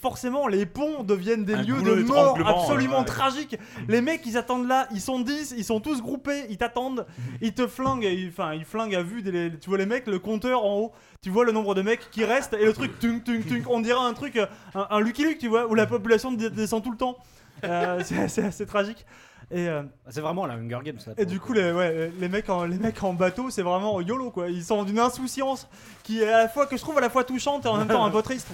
Forcément 0.00 0.46
les 0.48 0.66
ponts 0.66 1.02
deviennent 1.04 1.44
des 1.44 1.54
Un 1.54 1.62
lieux 1.62 1.82
de 1.82 2.02
mort 2.02 2.38
absolument 2.46 3.00
ouais. 3.00 3.04
tragiques. 3.04 3.56
Les 3.88 4.00
mecs 4.00 4.22
ils 4.26 4.36
attendent 4.36 4.66
là, 4.68 4.88
ils 4.92 5.00
sont 5.00 5.20
10, 5.20 5.54
ils 5.56 5.64
sont 5.64 5.80
tous 5.80 6.00
groupés, 6.02 6.44
ils 6.50 6.56
t'attendent, 6.56 7.06
ils 7.40 7.52
te 7.54 7.66
flinguent, 7.66 8.02
ils- 8.04 8.28
enfin 8.28 8.54
ils 8.54 8.64
flinguent 8.64 8.94
à 8.96 9.02
vue, 9.02 9.22
des- 9.22 9.52
tu 9.60 9.68
vois 9.68 9.78
les 9.78 9.86
mecs, 9.86 10.06
le 10.06 10.18
compteur 10.18 10.64
en 10.64 10.78
haut, 10.78 10.92
tu 11.22 11.30
vois 11.30 11.44
le 11.44 11.52
nombre 11.52 11.74
de 11.74 11.82
mecs 11.82 12.10
qui 12.10 12.24
restent 12.24 12.54
et 12.54 12.64
le 12.64 12.72
truc 12.72 12.98
tung 12.98 13.22
tung 13.22 13.44
tung, 13.46 13.62
on 13.68 13.80
dirait 13.80 14.00
un 14.00 14.12
truc, 14.14 14.36
euh, 14.36 14.46
un, 14.74 14.86
un 14.90 15.00
Lucky 15.00 15.24
Luke 15.24 15.38
tu 15.38 15.48
vois, 15.48 15.66
où 15.68 15.74
la 15.74 15.86
population 15.86 16.32
descend 16.32 16.82
tout 16.82 16.90
le 16.90 16.96
temps. 16.96 17.16
Euh, 17.64 18.00
c'est 18.28 18.44
assez 18.44 18.66
tragique. 18.66 19.06
Et, 19.54 19.68
euh, 19.68 19.82
Ah, 20.06 20.10
C'est 20.10 20.20
vraiment 20.20 20.44
la 20.46 20.54
Hunger 20.54 20.80
Games. 20.84 20.98
Là, 21.06 21.14
et 21.16 21.24
du 21.24 21.40
coup, 21.40 21.52
les, 21.52 21.72
ouais, 21.72 22.10
les, 22.18 22.28
mecs 22.28 22.50
en, 22.50 22.64
les 22.64 22.76
mecs 22.78 23.02
en 23.02 23.14
bateau, 23.14 23.50
c'est 23.50 23.62
vraiment 23.62 24.00
YOLO 24.00 24.30
quoi. 24.30 24.48
Ils 24.50 24.64
sont 24.64 24.84
d'une 24.84 24.98
insouciance 24.98 25.68
qui 26.02 26.20
est 26.20 26.28
à 26.30 26.38
la 26.38 26.48
fois 26.48 26.66
que 26.66 26.76
je 26.76 26.82
trouve 26.82 26.98
à 26.98 27.00
la 27.00 27.08
fois 27.10 27.24
touchante 27.24 27.64
et 27.64 27.68
en 27.68 27.76
même 27.76 27.88
temps 27.88 28.04
un 28.04 28.10
peu 28.10 28.20
triste. 28.22 28.48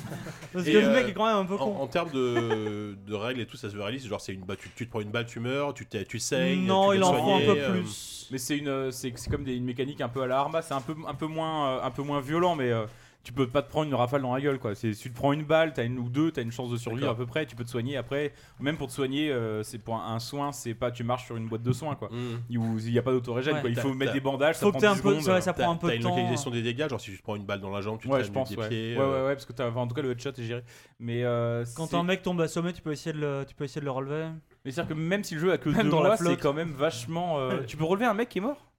Parce 0.52 0.64
que 0.64 0.70
le 0.70 0.84
euh, 0.84 0.94
mec 0.94 1.08
est 1.08 1.12
quand 1.14 1.26
même 1.26 1.36
un 1.36 1.44
peu 1.46 1.54
En, 1.54 1.58
con. 1.58 1.76
en 1.80 1.86
termes 1.86 2.10
de, 2.10 2.96
de 3.06 3.14
règles 3.14 3.40
et 3.40 3.46
tout, 3.46 3.56
ça 3.56 3.70
se 3.70 3.76
réalise. 3.76 4.06
Genre, 4.06 4.20
c'est 4.20 4.34
une 4.34 4.44
tu, 4.60 4.70
tu 4.76 4.86
te 4.86 4.90
prends 4.90 5.00
une 5.00 5.10
balle, 5.10 5.26
tu 5.26 5.40
meurs, 5.40 5.74
tu, 5.74 5.86
tu 5.86 6.18
saignes. 6.18 6.66
non, 6.66 6.90
tu 6.90 6.98
il 6.98 7.02
en 7.04 7.14
faut 7.14 7.32
un 7.32 7.40
peu 7.40 7.58
euh, 7.58 7.72
plus. 7.80 8.28
Mais 8.30 8.38
c'est 8.38 8.56
une, 8.58 8.68
euh, 8.68 8.90
c'est 8.90 9.12
c'est 9.16 9.30
comme 9.30 9.42
des, 9.44 9.54
une 9.56 9.64
mécanique 9.64 10.00
un 10.00 10.08
peu 10.08 10.22
à 10.22 10.26
la 10.26 10.38
Arma, 10.38 10.62
c'est 10.62 10.74
un 10.74 10.80
peu, 10.80 10.94
un 11.08 11.14
peu 11.14 11.26
moins, 11.26 11.68
euh, 11.78 11.82
un 11.82 11.90
peu 11.90 12.02
moins 12.02 12.20
violent, 12.20 12.54
mais 12.54 12.70
euh, 12.70 12.84
tu 13.22 13.32
peux 13.34 13.46
pas 13.46 13.60
te 13.62 13.68
prendre 13.68 13.86
une 13.86 13.94
rafale 13.94 14.22
dans 14.22 14.34
la 14.34 14.40
gueule, 14.40 14.58
quoi. 14.58 14.74
Si 14.74 14.96
tu 14.96 15.10
te 15.10 15.14
prends 15.14 15.32
une 15.34 15.44
balle, 15.44 15.74
t'as 15.74 15.84
une 15.84 15.98
ou 15.98 16.08
deux, 16.08 16.30
t'as 16.30 16.40
une 16.42 16.50
chance 16.52 16.70
de 16.70 16.76
survivre 16.78 17.10
à 17.10 17.14
peu 17.14 17.26
près, 17.26 17.44
tu 17.44 17.54
peux 17.54 17.64
te 17.64 17.68
soigner 17.70 17.96
après. 17.98 18.32
Même 18.60 18.78
pour 18.78 18.86
te 18.86 18.92
soigner, 18.92 19.30
euh, 19.30 19.62
c'est 19.62 19.78
pour 19.78 19.94
un, 19.96 20.14
un 20.14 20.18
soin, 20.18 20.52
c'est 20.52 20.72
pas 20.72 20.90
tu 20.90 21.04
marches 21.04 21.26
sur 21.26 21.36
une 21.36 21.46
boîte 21.46 21.62
de 21.62 21.72
soins, 21.72 21.96
quoi. 21.96 22.08
Où 22.10 22.78
il 22.78 22.90
y 22.90 22.98
a 22.98 23.02
pas 23.02 23.12
d'autorégène, 23.12 23.56
Ouais. 23.56 23.60
quoi. 23.60 23.70
Il 23.70 23.76
T'as- 23.76 23.82
faut 23.82 23.92
mettre 23.92 24.12
t'as- 24.12 24.18
des 24.18 24.20
bandages, 24.22 24.54
ça 24.54 24.60
Faut 24.60 24.66
que 24.68 24.72
prend 24.72 24.80
t'aies 24.80 24.86
10 24.86 24.92
un 25.00 25.02
peu, 25.02 25.20
secondes. 25.20 25.40
ça 25.42 25.52
prend 25.52 25.62
T'as 25.64 25.70
un 25.70 25.76
peu 25.76 25.86
t'as 25.88 25.92
de 25.92 25.96
une 25.98 26.02
temps. 26.02 26.08
localisation 26.10 26.50
des 26.50 26.62
dégâts, 26.62 26.88
genre 26.88 27.00
si 27.00 27.10
tu 27.10 27.18
te 27.18 27.22
prends 27.22 27.36
une 27.36 27.44
balle 27.44 27.60
dans 27.60 27.70
la 27.70 27.82
jambe, 27.82 27.98
tu 28.00 28.08
Ouais, 28.08 28.20
te 28.20 28.24
je 28.26 28.32
pense, 28.32 28.48
des 28.48 28.56
ouais. 28.56 28.68
pieds. 28.68 28.96
ouais, 28.96 29.02
euh, 29.02 29.22
ouais, 29.22 29.26
ouais, 29.28 29.34
parce 29.34 29.44
que 29.44 29.52
t'as, 29.52 29.68
enfin, 29.68 29.80
en 29.80 29.86
tout 29.86 29.94
cas, 29.94 30.02
le 30.02 30.12
headshot 30.12 30.30
est 30.30 30.42
géré. 30.42 30.62
Mais 30.98 31.22
euh, 31.24 31.64
Quand 31.76 31.92
un 31.94 32.02
mec 32.02 32.22
tombe 32.22 32.40
assommé, 32.40 32.72
tu 32.72 32.80
peux 32.80 32.92
essayer 32.92 33.12
de 33.12 33.20
le, 33.20 33.44
tu 33.46 33.54
peux 33.54 33.64
essayer 33.64 33.80
de 33.80 33.86
le 33.86 33.90
relever. 33.92 34.28
mais 34.64 34.70
c'est-à-dire 34.70 34.94
que 34.94 35.00
même 35.00 35.24
si 35.24 35.34
le 35.34 35.40
jeu 35.40 35.52
a 35.52 35.58
que 35.58 35.68
Même 35.68 35.82
deux 35.84 35.90
dans 35.90 36.00
mois, 36.02 36.16
c'est 36.16 36.24
flotte. 36.24 36.40
quand 36.40 36.52
même 36.54 36.72
vachement. 36.72 37.38
euh, 37.38 37.60
tu 37.66 37.76
peux 37.76 37.84
relever 37.84 38.06
un 38.06 38.14
mec 38.14 38.28
qui 38.30 38.38
est 38.38 38.42
mort? 38.42 38.69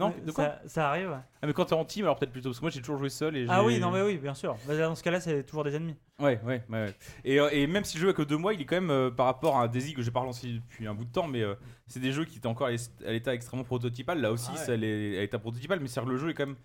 Non, 0.00 0.14
de 0.26 0.32
quoi 0.32 0.44
ça, 0.44 0.60
ça 0.66 0.88
arrive. 0.90 1.10
ouais. 1.10 1.16
Ah, 1.42 1.46
mais 1.46 1.52
quand 1.52 1.64
t'es 1.66 1.74
en 1.74 1.84
team, 1.84 2.04
alors 2.04 2.18
peut-être 2.18 2.32
plutôt, 2.32 2.48
parce 2.50 2.58
que 2.58 2.64
moi 2.64 2.70
j'ai 2.70 2.80
toujours 2.80 2.98
joué 2.98 3.08
seul 3.08 3.36
et 3.36 3.46
Ah 3.48 3.58
j'ai- 3.60 3.66
oui, 3.66 3.78
non 3.80 3.90
mais 3.90 4.02
oui, 4.02 4.16
bien 4.18 4.34
sûr. 4.34 4.56
Bah, 4.66 4.76
Dans 4.76 4.94
ce 4.94 5.02
cas-là, 5.02 5.20
c'est 5.20 5.44
toujours 5.44 5.64
des 5.64 5.74
ennemis. 5.76 5.96
Ouais, 6.18 6.40
ouais, 6.44 6.62
ouais. 6.68 6.84
ouais. 6.84 6.94
Et, 7.24 7.38
euh, 7.40 7.48
et 7.52 7.66
même 7.66 7.84
si 7.84 7.96
le 7.98 8.02
jeu 8.02 8.08
a 8.08 8.12
que 8.12 8.22
deux 8.22 8.36
mois, 8.36 8.52
il 8.54 8.60
est 8.60 8.64
quand 8.64 8.76
même 8.76 8.90
euh, 8.90 9.10
par 9.10 9.26
rapport 9.26 9.56
à 9.56 9.62
un 9.62 9.68
Daisy 9.68 9.94
que 9.94 10.02
j'ai 10.02 10.10
pas 10.10 10.20
relancé 10.20 10.48
depuis 10.52 10.86
un 10.86 10.94
bout 10.94 11.04
de 11.04 11.12
temps, 11.12 11.28
mais 11.28 11.42
euh, 11.42 11.54
c'est 11.86 12.00
des 12.00 12.12
jeux 12.12 12.24
qui 12.24 12.38
étaient 12.38 12.46
encore 12.46 12.66
à 12.66 12.70
l'est- 12.70 13.02
à 13.06 13.12
l'état 13.12 13.34
extrêmement 13.34 13.64
prototypal. 13.64 14.20
Là 14.20 14.32
aussi, 14.32 14.48
Ah 14.52 14.58
ouais. 14.58 14.64
ça 14.64 14.76
l'est 14.76 15.18
à 15.18 15.20
l'état 15.20 15.38
prototypal, 15.38 15.78
mais 15.80 15.88
c'est 15.88 16.04
le 16.04 16.16
jeu 16.16 16.30
est 16.30 16.34
quand 16.34 16.46
même. 16.46 16.56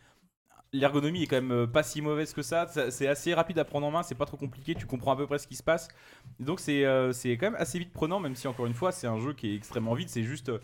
L'ergonomie 0.74 1.24
est 1.24 1.28
quand 1.28 1.38
même 1.38 1.52
euh, 1.52 1.68
pas 1.68 1.84
si 1.84 2.02
mauvaise 2.02 2.34
que 2.34 2.42
ça. 2.42 2.68
Ça- 2.68 2.92
C'est 2.92 3.08
assez 3.08 3.34
rapide 3.34 3.58
à 3.60 3.64
prendre 3.66 3.88
en 3.88 3.92
main, 3.92 4.04
c'est 4.04 4.16
pas 4.16 4.26
trop 4.26 4.36
compliqué, 4.36 4.76
tu 4.76 4.86
comprends 4.86 5.14
à 5.14 5.16
peu 5.16 5.26
près 5.26 5.38
ce 5.38 5.48
qui 5.48 5.56
se 5.56 5.64
passe. 5.64 5.88
Donc 6.40 6.60
c'est 6.60 6.84
euh, 6.86 7.14
c'est 7.14 7.38
quand 7.38 7.46
même 7.52 7.56
assez 7.62 7.80
vite 7.80 7.94
prenant, 7.94 8.20
même 8.20 8.36
si 8.36 8.48
encore 8.48 8.66
une 8.66 8.74
fois, 8.74 8.92
c'est 8.92 9.08
un 9.08 9.20
jeu 9.20 9.32
qui 9.34 9.52
est 9.52 9.56
extrêmement 9.56 9.94
vite. 9.94 10.10
C'est 10.10 10.24
juste 10.24 10.50
euh, 10.50 10.60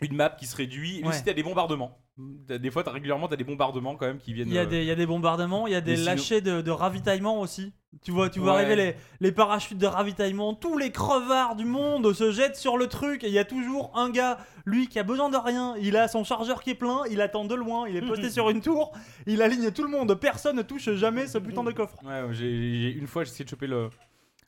une 0.00 0.14
map 0.16 0.30
qui 0.30 0.46
se 0.46 0.56
réduit. 0.56 1.00
Et 1.00 1.04
aussi, 1.06 1.22
t'as 1.24 1.32
des 1.32 1.42
bombardements. 1.42 1.98
Des 2.18 2.70
fois, 2.70 2.82
t'as 2.84 2.90
régulièrement, 2.90 3.28
t'as 3.28 3.36
des 3.36 3.44
bombardements 3.44 3.96
quand 3.96 4.06
même 4.06 4.18
qui 4.18 4.34
viennent. 4.34 4.48
Il 4.48 4.54
y 4.54 4.58
a 4.58 4.62
euh, 4.62 4.66
des, 4.66 4.78
il 4.80 4.84
y 4.84 4.90
a 4.90 4.94
des 4.94 5.06
bombardements, 5.06 5.66
il 5.66 5.72
y 5.72 5.76
a 5.76 5.80
des 5.80 5.96
lâchers 5.96 6.42
de, 6.42 6.60
de 6.60 6.70
ravitaillement 6.70 7.40
aussi. 7.40 7.72
Tu 8.04 8.10
vois, 8.10 8.28
tu 8.28 8.38
vois 8.40 8.52
Ouais. 8.52 8.58
arriver 8.60 8.76
les, 8.76 8.94
les 9.20 9.32
parachutes 9.32 9.78
de 9.78 9.86
ravitaillement, 9.86 10.54
tous 10.54 10.76
les 10.78 10.92
crevards 10.92 11.56
du 11.56 11.64
monde 11.64 12.12
se 12.12 12.30
jettent 12.30 12.56
sur 12.56 12.76
le 12.76 12.86
truc 12.88 13.24
et 13.24 13.28
il 13.28 13.32
y 13.32 13.38
a 13.38 13.44
toujours 13.44 13.90
un 13.96 14.10
gars, 14.10 14.38
lui 14.66 14.86
qui 14.86 14.98
a 14.98 15.02
besoin 15.02 15.28
de 15.30 15.36
rien, 15.36 15.74
il 15.80 15.96
a 15.96 16.06
son 16.08 16.22
chargeur 16.22 16.62
qui 16.62 16.70
est 16.70 16.74
plein, 16.76 17.02
il 17.10 17.20
attend 17.20 17.46
de 17.46 17.54
loin, 17.54 17.88
il 17.88 17.96
est 17.96 18.02
posté 18.06 18.30
sur 18.30 18.48
une 18.50 18.60
tour, 18.60 18.92
il 19.26 19.42
aligne 19.42 19.70
tout 19.72 19.82
le 19.82 19.88
monde, 19.90 20.14
personne 20.14 20.56
ne 20.56 20.62
touche 20.62 20.90
jamais 20.92 21.26
ce 21.26 21.38
putain 21.38 21.64
de 21.64 21.72
coffre. 21.72 21.96
Ouais, 22.04 22.22
j'ai- 22.32 22.92
une 22.92 23.06
fois 23.08 23.24
j'ai 23.24 23.30
essayé 23.30 23.44
de 23.44 23.50
choper 23.50 23.66
le, 23.66 23.88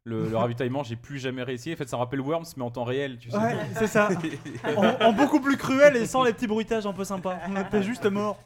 le, 0.04 0.28
le 0.28 0.36
ravitaillement, 0.36 0.82
j'ai 0.82 0.96
plus 0.96 1.18
jamais 1.18 1.42
réussi. 1.44 1.72
En 1.72 1.76
fait, 1.76 1.88
ça 1.88 1.96
me 1.96 2.00
rappelle 2.00 2.20
Worms, 2.20 2.44
mais 2.56 2.64
en 2.64 2.70
temps 2.70 2.82
réel, 2.84 3.18
tu 3.18 3.30
sais. 3.30 3.36
Ouais, 3.36 3.54
c'est 3.76 3.86
ça. 3.86 4.08
En, 4.76 5.06
en 5.06 5.12
beaucoup 5.12 5.40
plus 5.40 5.56
cruel 5.56 5.96
et 5.96 6.06
sans 6.06 6.24
les 6.24 6.32
petits 6.32 6.46
bruitages 6.48 6.86
un 6.86 6.92
peu 6.92 7.04
sympas. 7.04 7.38
T'es 7.70 7.82
juste 7.82 8.06
mort. 8.06 8.36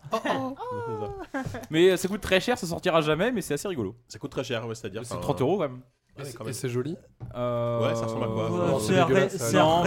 mais 1.71 1.91
euh, 1.91 1.97
ça 1.97 2.09
coûte 2.09 2.21
très 2.21 2.41
cher, 2.41 2.59
ça 2.59 2.67
sortira 2.67 3.01
jamais, 3.01 3.33
mais 3.33 3.41
c'est 3.41 3.55
assez 3.55 3.69
rigolo. 3.69 3.95
Ça 4.09 4.19
coûte 4.19 4.31
très 4.31 4.45
cher, 4.45 4.67
ouais, 4.67 4.75
c'est-à-dire. 4.75 5.05
C'est 5.05 5.15
enfin, 5.15 5.23
30 5.23 5.41
euros 5.41 5.57
quand 5.59 5.63
même. 5.69 5.81
ouais, 6.19 6.49
Et 6.49 6.53
c'est 6.53 6.69
joli. 6.69 6.97
Euh, 7.35 7.81
Ouais, 7.89 7.95
ça 7.95 8.05
ressemble 8.05 8.25
à 8.25 8.29
quoi 8.29 8.79
c'est 8.81 9.03
ré- 9.03 9.29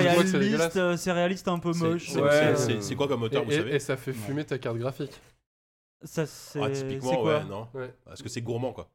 réaliste, 0.03 0.75
euh, 0.77 0.97
c'est 0.97 1.11
réaliste 1.11 1.47
un 1.47 1.59
peu 1.59 1.71
moche. 1.73 2.09
c'est- 2.09 2.95
quoi 2.95 3.07
comme 3.07 3.19
Et, 3.19 3.23
moteur, 3.23 3.43
vous 3.45 3.51
et- 3.51 3.57
savez 3.57 3.75
et 3.75 3.79
ça 3.79 3.97
fait 3.97 4.13
fumer 4.13 4.43
ta 4.43 4.57
carte 4.57 4.77
graphique. 4.77 5.19
Ça, 6.03 6.25
c'est 6.25 6.61
Ah, 6.63 6.69
typiquement, 6.69 7.17
quoi 7.17 7.39
ouais, 7.39 7.43
non. 7.43 7.67
Ouais. 7.73 7.93
Parce 8.05 8.21
que 8.21 8.29
c'est 8.29 8.41
gourmand, 8.41 8.71
quoi. 8.71 8.87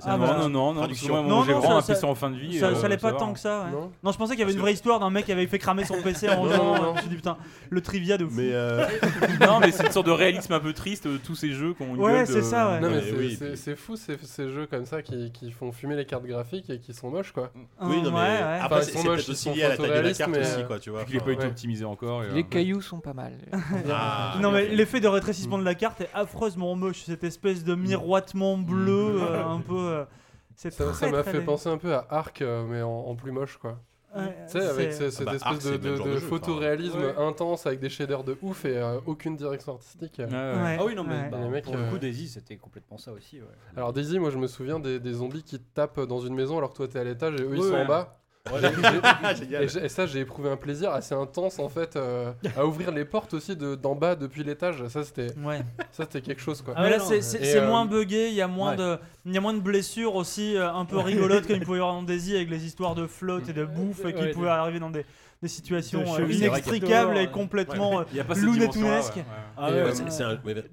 C'est 0.00 0.08
Ah, 0.08 0.16
bah, 0.16 0.26
non, 0.38 0.48
non, 0.48 0.48
non, 0.48 0.48
non, 0.48 0.48
parce 0.48 0.74
que 0.74 0.78
Traduction. 1.06 1.08
moi, 1.14 1.22
Non, 1.22 1.28
mon 1.28 1.44
non, 1.52 1.58
grand 1.60 1.80
ça- 1.80 1.92
un 1.92 1.94
PC 1.94 2.04
en 2.06 2.14
fin 2.14 2.30
de 2.30 2.36
vie. 2.36 2.58
Ça, 2.58 2.66
euh, 2.68 2.74
ça 2.74 2.88
l'est 2.88 2.96
pas 2.96 3.12
va. 3.12 3.18
tant 3.18 3.32
que 3.32 3.38
ça. 3.38 3.64
ouais. 3.64 3.70
Non 3.72 3.90
Non, 4.02 4.12
je 4.12 4.18
pensais 4.18 4.32
qu'il 4.32 4.40
y 4.40 4.42
avait 4.44 4.52
une 4.52 4.58
vraie 4.60 4.72
histoire 4.72 5.00
d'un 5.00 5.10
mec 5.10 5.24
qui 5.26 5.32
avait 5.32 5.46
fait 5.46 5.58
cramer 5.58 5.84
son 5.84 6.00
PC 6.02 6.28
en 6.28 6.44
Non, 6.44 6.50
jouant. 6.52 6.64
non, 6.76 6.82
non. 6.82 6.88
Je 6.90 6.94
me 6.94 6.98
suis 7.00 7.08
dit 7.10 7.16
putain, 7.16 7.36
le 7.70 7.80
trivia 7.80 8.18
de 8.18 8.24
fou. 8.26 8.32
Mais 8.36 8.50
euh, 8.52 8.84
non, 9.40 9.60
mais 9.60 9.70
c'est 9.72 9.86
une 9.86 9.92
sorte 9.92 10.06
de 10.06 10.12
réalisme 10.12 10.52
un 10.52 10.60
peu 10.60 10.72
triste 10.72 11.06
de 11.06 11.16
tous 11.16 11.34
ces 11.34 11.52
jeux 11.52 11.74
qui 11.74 11.82
ont 11.82 11.94
une 11.94 12.00
Ouais, 12.00 12.26
c'est 12.26 12.42
ça, 12.42 12.70
ouais. 12.70 12.80
Non, 12.80 12.88
mais 12.90 12.96
Ouais, 12.96 13.02
c'est- 13.06 13.16
oui, 13.16 13.36
c'est 13.38 13.48
puis- 13.48 13.56
c'est 13.58 13.76
fou 13.76 13.96
ces, 13.96 14.16
ces 14.22 14.48
jeux 14.50 14.66
comme 14.66 14.84
ça 14.86 15.02
qui, 15.02 15.30
qui 15.32 15.50
font 15.52 15.72
fumer 15.72 15.96
les 15.96 16.04
cartes 16.06 16.24
graphiques 16.24 16.70
et 16.70 16.78
qui 16.78 16.92
sont 16.94 17.10
moches 17.10 17.32
quoi. 17.32 17.50
oui, 17.82 18.02
non, 18.02 18.10
mais 18.10 18.16
Ouais, 18.16 18.22
ouais. 18.22 18.38
après, 18.60 18.64
Enfin, 18.66 18.78
ils 18.80 18.84
c'est 18.84 18.92
sont 18.92 18.98
c'est 19.02 19.08
moches, 19.08 19.16
peut-être 19.16 19.28
ils 19.28 19.32
aussi 19.32 19.50
lié 19.50 19.62
à 19.64 19.68
la 19.68 19.76
taille 19.76 19.76
de 19.76 19.82
la 19.82 19.88
photoréalistes, 19.96 20.18
carte 20.18 20.30
mais, 20.30 20.40
aussi, 20.40 20.60
euh, 20.60 20.64
quoi, 20.66 20.78
tu 20.78 20.90
vois. 20.90 21.00
Il 21.08 21.16
a 21.16 21.20
pas 21.20 21.32
été 21.32 21.42
Ouais. 21.42 21.48
optimisé 21.48 21.84
encore. 21.84 22.24
et, 22.24 22.28
Les 22.30 22.40
euh, 22.40 22.44
cailloux 22.44 22.80
sont 22.80 23.00
pas 23.00 23.12
mal. 23.14 23.32
Ah, 23.90 24.34
Non 24.40 24.50
mais 24.50 24.68
l'effet 24.68 25.00
de 25.00 25.08
rétrécissement 25.08 25.58
de 25.58 25.64
la 25.64 25.74
carte 25.74 26.00
est 26.00 26.08
affreusement 26.14 26.74
moche, 26.74 27.02
cette 27.04 27.24
espèce 27.24 27.64
de 27.64 27.74
miroitement 27.74 28.56
bleu, 28.58 29.20
euh, 29.22 29.44
un 29.44 29.60
peu. 29.60 29.74
Euh, 29.82 30.04
c'est 30.56 30.70
Ça 30.72 31.10
m'a 31.10 31.22
fait 31.22 31.40
penser 31.40 31.68
un 31.68 31.78
peu 31.78 31.94
à 31.94 32.06
Arc 32.10 32.42
euh, 32.42 32.64
mais 32.68 32.82
en, 32.82 32.90
en 32.90 33.14
plus 33.14 33.32
moche 33.32 33.56
quoi. 33.58 33.78
Ouais, 34.14 34.36
Tu 34.46 34.58
sais, 34.58 34.66
avec 34.68 34.92
cette 34.92 35.14
Ah 35.22 35.24
bah, 35.24 35.34
espèce 35.36 35.64
de, 35.72 35.76
de- 35.78 35.96
genre 35.96 36.06
de 36.06 36.10
de 36.12 36.16
jeu, 36.18 36.26
enfin. 36.26 36.36
photoréalisme 36.36 36.98
Ouais. 37.00 37.14
intense 37.16 37.66
avec 37.66 37.80
des 37.80 37.88
shaders 37.88 38.24
de 38.24 38.36
ouf 38.42 38.66
et 38.66 38.76
euh, 38.76 39.00
aucune 39.06 39.36
direction 39.36 39.72
artistique. 39.72 40.16
ouais, 40.18 40.24
ouais. 40.26 40.30
Ouais, 40.30 40.76
Ah 40.78 40.84
oui, 40.84 40.94
non, 40.94 41.02
mais 41.02 41.14
ouais. 41.18 41.28
bah, 41.30 41.38
Les 41.42 41.48
mecs, 41.48 41.64
pour 41.64 41.76
le 41.76 41.88
coup, 41.88 41.96
Daisy, 41.96 42.28
c'était 42.28 42.56
complètement 42.58 42.98
ça 42.98 43.12
aussi. 43.12 43.40
Ouais. 43.40 43.46
Alors 43.74 43.94
Daisy, 43.94 44.18
moi 44.18 44.28
je 44.28 44.36
me 44.36 44.46
souviens 44.48 44.78
des, 44.80 45.00
des 45.00 45.14
zombies 45.14 45.42
qui 45.42 45.58
te 45.58 45.64
tapent 45.74 46.00
dans 46.00 46.20
une 46.20 46.34
maison 46.34 46.58
alors 46.58 46.72
que 46.72 46.76
toi 46.76 46.88
t'es 46.88 46.98
à 46.98 47.04
l'étage 47.04 47.40
et 47.40 47.42
eux 47.44 47.52
ils 47.56 47.62
sont 47.62 47.70
ouais. 47.72 47.82
en 47.84 47.86
bas. 47.86 48.18
Génial. 49.38 49.62
Et, 49.62 49.88
ça, 49.88 50.06
j'ai 50.06 50.20
éprouvé 50.20 50.50
un 50.50 50.56
plaisir 50.56 50.90
assez 50.90 51.14
intense 51.14 51.60
en 51.60 51.68
fait 51.68 51.94
euh, 51.94 52.32
à 52.56 52.66
ouvrir 52.66 52.90
les 52.90 53.04
portes 53.04 53.34
aussi 53.34 53.54
de 53.54 53.76
d'en 53.76 53.94
bas 53.94 54.16
depuis 54.16 54.42
l'étage. 54.42 54.86
Ça, 54.88 55.04
c'était 55.04 55.28
Ouais. 55.38 55.60
ça, 55.92 56.04
c'était 56.04 56.22
quelque 56.22 56.42
chose 56.42 56.60
quoi. 56.60 56.74
Ah, 56.76 56.82
mais 56.82 56.90
là 56.90 56.98
non, 56.98 57.04
c'est 57.04 57.56
euh, 57.56 57.68
moins 57.68 57.86
buggé, 57.86 58.28
il 58.28 58.34
y 58.34 58.42
a 58.42 58.48
moins 58.48 58.72
ouais. 58.72 58.76
de 58.76 58.98
il 59.26 59.32
y 59.32 59.38
a 59.38 59.40
moins 59.40 59.54
de 59.54 59.60
blessures 59.60 60.16
aussi 60.16 60.56
euh, 60.56 60.72
un 60.72 60.84
peu 60.84 60.98
rigolotes 60.98 61.46
comme 61.46 61.56
il 61.56 61.64
pouvait 61.64 61.78
y 61.78 61.80
avoir 61.80 61.94
dans 61.94 62.02
Daisy 62.02 62.34
avec 62.34 62.50
les 62.50 62.64
histoires 62.66 62.96
de 62.96 63.06
flotte 63.06 63.48
et 63.48 63.52
de 63.52 63.64
bouffe 63.64 64.02
qui 64.02 64.12
Ouais, 64.22 64.30
pouvaient 64.32 64.48
arriver 64.48 64.80
dans 64.80 64.90
des, 64.90 65.06
des 65.42 65.48
situations 65.48 66.02
de 66.02 66.22
euh, 66.22 66.32
inextricables 66.32 67.18
et 67.18 67.26
complètement 67.28 68.00
euh, 68.00 68.04
Il 68.12 68.20
ouais, 68.20 68.26
ouais. 68.28 69.24
Ah 69.56 69.68
euh, 69.70 69.90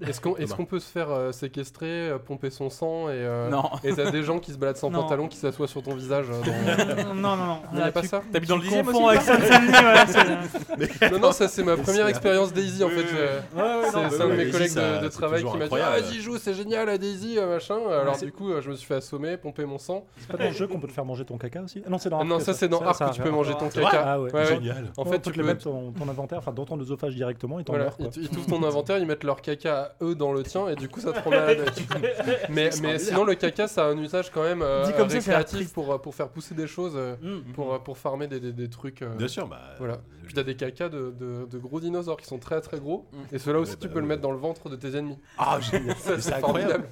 Est-ce 0.08 0.22
qu'on 0.22 0.36
est 0.36 0.44
Thomas. 0.44 0.56
qu'on 0.56 0.66
peut 0.66 0.80
se 0.80 0.90
faire 0.92 1.10
euh, 1.10 1.32
séquestrer, 1.32 2.10
euh, 2.10 2.18
pomper 2.20 2.52
son 2.52 2.70
sang 2.70 3.10
et 3.10 3.14
euh, 3.14 3.50
Non. 3.50 3.64
et 3.84 3.94
t'as 3.94 4.12
des 4.12 4.22
gens 4.22 4.40
qui 4.40 4.52
se 4.54 4.58
baladent 4.58 4.78
sans 4.78 4.92
Non. 4.92 5.02
pantalon 5.02 5.28
qui 5.28 5.38
s'assoient 5.38 5.68
sur 5.68 5.82
ton 5.82 5.96
visage 5.96 6.28
euh, 6.30 7.06
dans- 7.06 7.14
non 7.16 7.36
non 7.36 7.46
non, 7.46 7.62
Non, 7.74 7.80
y 7.80 7.82
a 7.82 7.92
pas 7.92 8.02
tu- 8.02 8.08
ça 8.08 8.22
T'habites 8.32 8.50
dans 8.50 8.58
le 8.58 8.62
dixième 8.62 8.88
aussi 8.88 9.04
avec 9.04 9.22
c'est- 9.22 11.10
Non 11.12 11.20
non 11.20 11.32
ça 11.32 11.48
c'est 11.48 11.64
ma 11.64 11.76
première 11.76 12.08
expérience 12.08 12.54
Daisy 12.54 12.84
en 12.84 12.90
fait. 12.90 13.06
C'est 13.10 13.56
bah 13.56 13.82
un 13.96 14.28
de 14.28 14.32
mes 14.32 14.38
Daisy, 14.38 14.52
collègues 14.52 14.70
ça, 14.70 15.00
de, 15.00 15.08
travail 15.10 15.44
qui 15.44 15.50
m'a 15.52 15.58
dit 15.58 15.64
incroyable. 15.64 15.96
Ah, 15.98 16.02
vas-y, 16.02 16.20
joue, 16.22 16.38
c'est 16.38 16.54
génial, 16.54 16.86
la 16.88 16.98
Daisy, 16.98 17.38
euh, 17.38 17.48
machin. 17.56 17.78
Alors, 17.90 18.18
du 18.18 18.32
coup, 18.32 18.52
euh, 18.52 18.62
je 18.62 18.70
me 18.70 18.76
suis 18.76 18.86
fait 18.86 18.96
assommer, 18.96 19.38
pomper 19.38 19.66
mon 19.66 19.78
sang. 19.78 20.06
C'est 20.18 20.28
pas 20.32 20.38
dans 20.38 20.46
le 20.50 20.52
jeu 20.56 20.68
qu'on 20.68 20.80
peut 20.80 20.88
te 20.88 20.92
faire 20.92 21.06
manger 21.06 21.26
ton 21.26 21.38
caca 21.38 21.62
aussi? 21.62 21.82
Non, 21.90 21.98
c'est 21.98 22.10
dans 22.10 22.18
Ah 22.18 22.22
Ark 22.22 22.30
non, 22.30 22.40
ça, 22.40 22.54
c'est 22.54 22.68
dans 22.68 22.82
Arc 22.82 23.00
que 23.00 23.16
tu 23.16 23.22
peux 23.22 23.30
manger 23.32 23.54
ton 23.54 23.70
caca. 23.70 24.04
Ah 24.06 24.22
ouais. 24.22 24.30
Génial. 24.62 24.92
En 24.98 25.06
fait, 25.06 25.20
tu 25.22 25.32
te 25.32 25.38
le 25.38 25.44
peux. 25.44 25.50
mettre 25.50 25.66
dans 25.70 25.92
ton 25.92 26.10
inventaire, 26.10 26.38
enfin 26.40 26.52
dans 26.52 26.66
ton 26.66 26.80
œsophage 26.80 27.16
directement, 27.16 27.60
et 27.60 27.64
t'en 27.64 27.74
Voilà, 27.74 27.86
meurs 27.86 27.98
quoi. 27.98 28.08
ils 28.16 28.24
ils 28.24 28.30
t'ouvrent 28.30 28.48
ton 28.48 28.64
inventaire, 28.64 28.98
ils 28.98 29.06
mettent 29.06 29.24
leur 29.24 29.42
caca 29.42 29.94
eux 30.02 30.16
dans 30.16 30.32
le 30.34 30.44
tien 30.44 30.68
et 30.70 30.76
du 30.76 30.88
coup 30.90 31.00
ça 31.00 31.12
te 31.14 31.20
rend 31.20 31.30
malade. 31.32 31.70
mais 32.50 32.70
mais 32.82 33.00
sinon 33.00 33.24
le 33.24 33.36
caca 33.36 33.68
ça 33.68 33.86
a 33.86 33.90
un 33.90 33.98
usage 33.98 34.32
quand 34.32 34.44
même 34.44 34.62
euh, 34.62 34.86
Dit 34.86 34.94
comme 34.94 35.10
ça 35.10 35.16
récréatif 35.16 35.74
pour, 35.74 35.92
euh, 35.94 35.98
pour 35.98 36.14
faire 36.16 36.30
pousser 36.30 36.56
des 36.56 36.68
choses, 36.68 36.94
euh, 36.96 37.16
Hum. 37.24 37.44
pour, 37.54 37.74
euh, 37.74 37.80
pour 37.80 37.98
farmer 37.98 38.28
des, 38.28 38.40
des, 38.40 38.52
des 38.54 38.70
trucs. 38.70 39.02
euh, 39.02 39.16
Bien 39.16 39.28
sûr, 39.28 39.48
bah. 39.48 39.60
Voilà. 39.80 39.98
Puis 40.26 40.34
t'as 40.36 40.44
des 40.44 40.56
cacas 40.56 40.90
de, 40.90 41.14
de, 41.20 41.48
de 41.50 41.58
gros 41.58 41.80
dinosaures 41.80 42.18
qui 42.18 42.28
sont 42.28 42.38
très 42.38 42.62
très 42.62 42.78
gros 42.80 43.08
Mm. 43.12 43.36
et 43.36 43.40
ceux-là 43.40 43.60
aussi 43.60 43.72
Ouais, 43.72 43.78
tu 43.82 43.88
bah, 43.88 43.94
peux 43.96 44.00
le 44.02 44.06
mettre 44.08 44.22
dans 44.22 44.32
le 44.32 44.38
ventre 44.38 44.70
de 44.70 44.76
tes 44.76 44.96
ennemis. 44.96 45.18
Ah, 45.38 45.60
génial. 45.60 45.96
C'est 46.20 46.34
incroyable. 46.34 46.86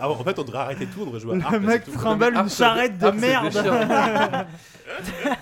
ah, 0.00 0.10
en 0.10 0.24
fait, 0.24 0.38
on 0.38 0.42
devrait 0.42 0.58
arrêter 0.58 0.86
tout, 0.86 1.00
on 1.02 1.06
devrait 1.06 1.20
jouer 1.20 1.40
à 1.44 1.50
Le 1.52 1.60
mec 1.60 1.82
Arc, 2.04 2.34
une 2.44 2.48
charrette 2.50 2.98
de 2.98 3.10
merde. 3.10 3.52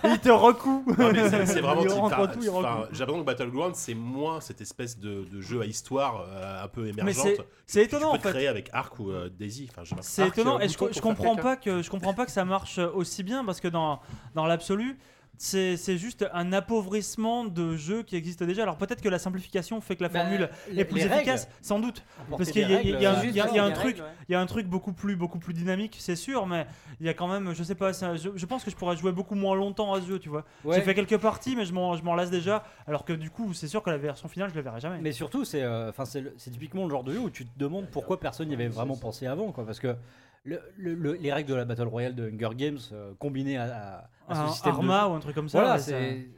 il 0.05 0.19
te 0.19 0.29
recoue. 0.31 0.85
Mais 1.23 1.31
c'est- 1.47 1.47
c'est 1.55 1.61
vraiment 1.61 1.83
type- 1.83 1.93
enfin, 1.99 2.27
tout, 2.27 2.49
enfin. 2.49 2.85
J'ai 2.93 2.99
l'impression 3.01 3.21
que 3.21 3.27
Battleground 3.27 3.75
c'est 3.75 3.95
moins 3.95 4.41
cette 4.41 4.61
espèce 4.61 4.99
de, 4.99 5.25
de 5.25 5.41
jeu 5.41 5.61
à 5.61 5.67
histoire 5.67 6.27
euh, 6.29 6.65
un 6.65 6.69
peu 6.69 6.83
Mais 6.83 6.89
émergente. 6.91 7.27
c'est 7.27 7.39
c'est 7.67 7.81
que 7.83 7.87
étonnant 7.97 8.11
tu 8.13 8.17
en 8.17 8.21
peux 8.21 8.29
fait. 8.29 8.35
créer 8.35 8.49
avec 8.49 8.71
Ark 8.73 8.99
ou 8.99 9.11
euh, 9.11 9.29
Daisy. 9.29 9.69
Enfin, 9.71 9.83
je. 9.85 9.95
C'est 10.01 10.23
Arc, 10.23 10.33
étonnant 10.39 10.59
et 10.61 10.69
je, 10.69 10.75
bouton 10.75 10.89
je 10.89 10.93
faire 10.95 11.03
comprends 11.03 11.37
pas 11.37 11.57
que 11.57 11.83
je 11.83 11.91
comprends 11.91 12.15
pas 12.15 12.27
que 12.27 12.33
ça 12.33 12.45
marche 12.45 12.79
aussi 12.79 13.23
bien? 13.23 13.45
Parce 13.45 13.61
que 13.61 13.69
dans 13.69 14.01
dans 14.35 14.47
l'absolu 14.47 14.99
c'est 15.43 15.97
juste 15.97 16.27
un 16.35 16.53
appauvrissement 16.53 17.47
de 17.47 17.75
jeux 17.75 18.03
qui 18.03 18.15
existent 18.15 18.45
déjà. 18.45 18.63
Alors 18.63 18.77
peut-être 18.77 19.01
que 19.01 19.09
la 19.09 19.19
simplification 19.19 19.81
fait 19.81 19.97
que 19.97 20.03
la 20.03 20.11
Bah, 20.11 20.21
formule 20.21 20.51
est 20.77 20.85
plus 20.85 21.01
efficace, 21.01 21.45
règles. 21.45 21.55
sans 21.63 21.81
doute. 21.81 22.03
Parce 22.37 22.51
qu'il 22.51 22.61
y, 22.69 22.75
a- 22.75 22.83
y 22.83 22.89
y 22.91 23.07
un- 23.07 23.25
y 23.25 23.41
a- 23.59 23.71
truc, 23.71 23.97
ouais. 23.97 24.03
il 24.29 24.33
y 24.33 24.35
a 24.35 24.41
un 24.41 24.45
truc 24.47 24.67
beaucoup 24.67 24.93
plus 24.93 25.17
beaucoup 25.17 25.39
plus 25.39 25.55
dynamique, 25.55 25.97
c'est 25.99 26.15
sûr, 26.15 26.47
mais 26.47 26.67
il 27.01 27.07
y 27.07 27.09
a 27.09 27.15
quand 27.15 27.27
même, 27.27 27.55
je 27.55 27.63
sais 27.63 27.75
pas, 27.75 27.95
ça- 27.95 28.17
je, 28.17 28.29
je 28.37 28.47
pense 28.47 28.65
que 28.65 28.71
je 28.71 28.77
pourrais 28.77 28.97
jouer 28.97 29.13
beaucoup 29.13 29.35
moins 29.35 29.55
longtemps 29.57 29.95
à 29.95 30.03
ce 30.03 30.07
jeu, 30.07 30.19
tu 30.19 30.29
vois. 30.29 30.45
Ouais. 30.63 30.77
J'ai 30.77 30.83
fait 30.83 30.95
quelques 30.95 31.17
parties, 31.17 31.57
mais 31.57 31.65
je 31.65 31.73
m'en 31.73 32.15
lasse 32.15 32.31
déjà. 32.31 32.63
Alors 32.87 33.07
que 33.07 33.15
du 33.15 33.31
coup, 33.31 33.55
c'est 33.55 33.67
sûr 33.69 33.83
que 33.83 33.89
la 33.89 33.97
version 33.97 34.29
finale, 34.29 34.51
je 34.51 34.57
la 34.57 34.61
verrai 34.63 34.81
jamais. 34.81 34.99
Mais 35.01 35.13
surtout, 35.13 35.47
c'est 35.47 35.63
euh, 35.63 35.89
enfin 35.89 36.05
c'est 36.05 36.23
typiquement 36.51 36.85
le 36.85 36.91
genre 36.91 37.03
de 37.05 37.13
jeu 37.15 37.19
où 37.21 37.31
tu 37.31 37.47
te 37.47 37.59
demandes 37.59 37.87
pourquoi 37.91 38.21
personne 38.21 38.49
n'y 38.49 38.55
avait 38.55 38.69
vraiment 38.69 38.97
pensé 38.99 39.27
avant, 39.27 39.53
quoi. 39.53 39.65
Parce 39.65 39.81
que 39.81 39.97
le- 40.45 40.61
le- 40.77 40.95
le- 40.95 41.13
les 41.15 41.33
règles 41.33 41.51
de 41.51 41.55
la 41.55 41.65
Battle 41.65 41.87
Royale 41.89 42.15
de 42.15 42.29
Hunger 42.31 42.55
Games 42.57 42.79
euh, 42.93 43.13
combinées 43.19 43.59
à, 43.59 44.09
un 44.31 44.45
de 44.47 44.51
Arma 44.69 45.09
ou 45.09 45.13
un 45.13 45.21
truc 45.21 45.35
comme 45.35 45.49
ça. 45.49 45.59
Voilà, 45.59 45.79
c'est 45.79 46.29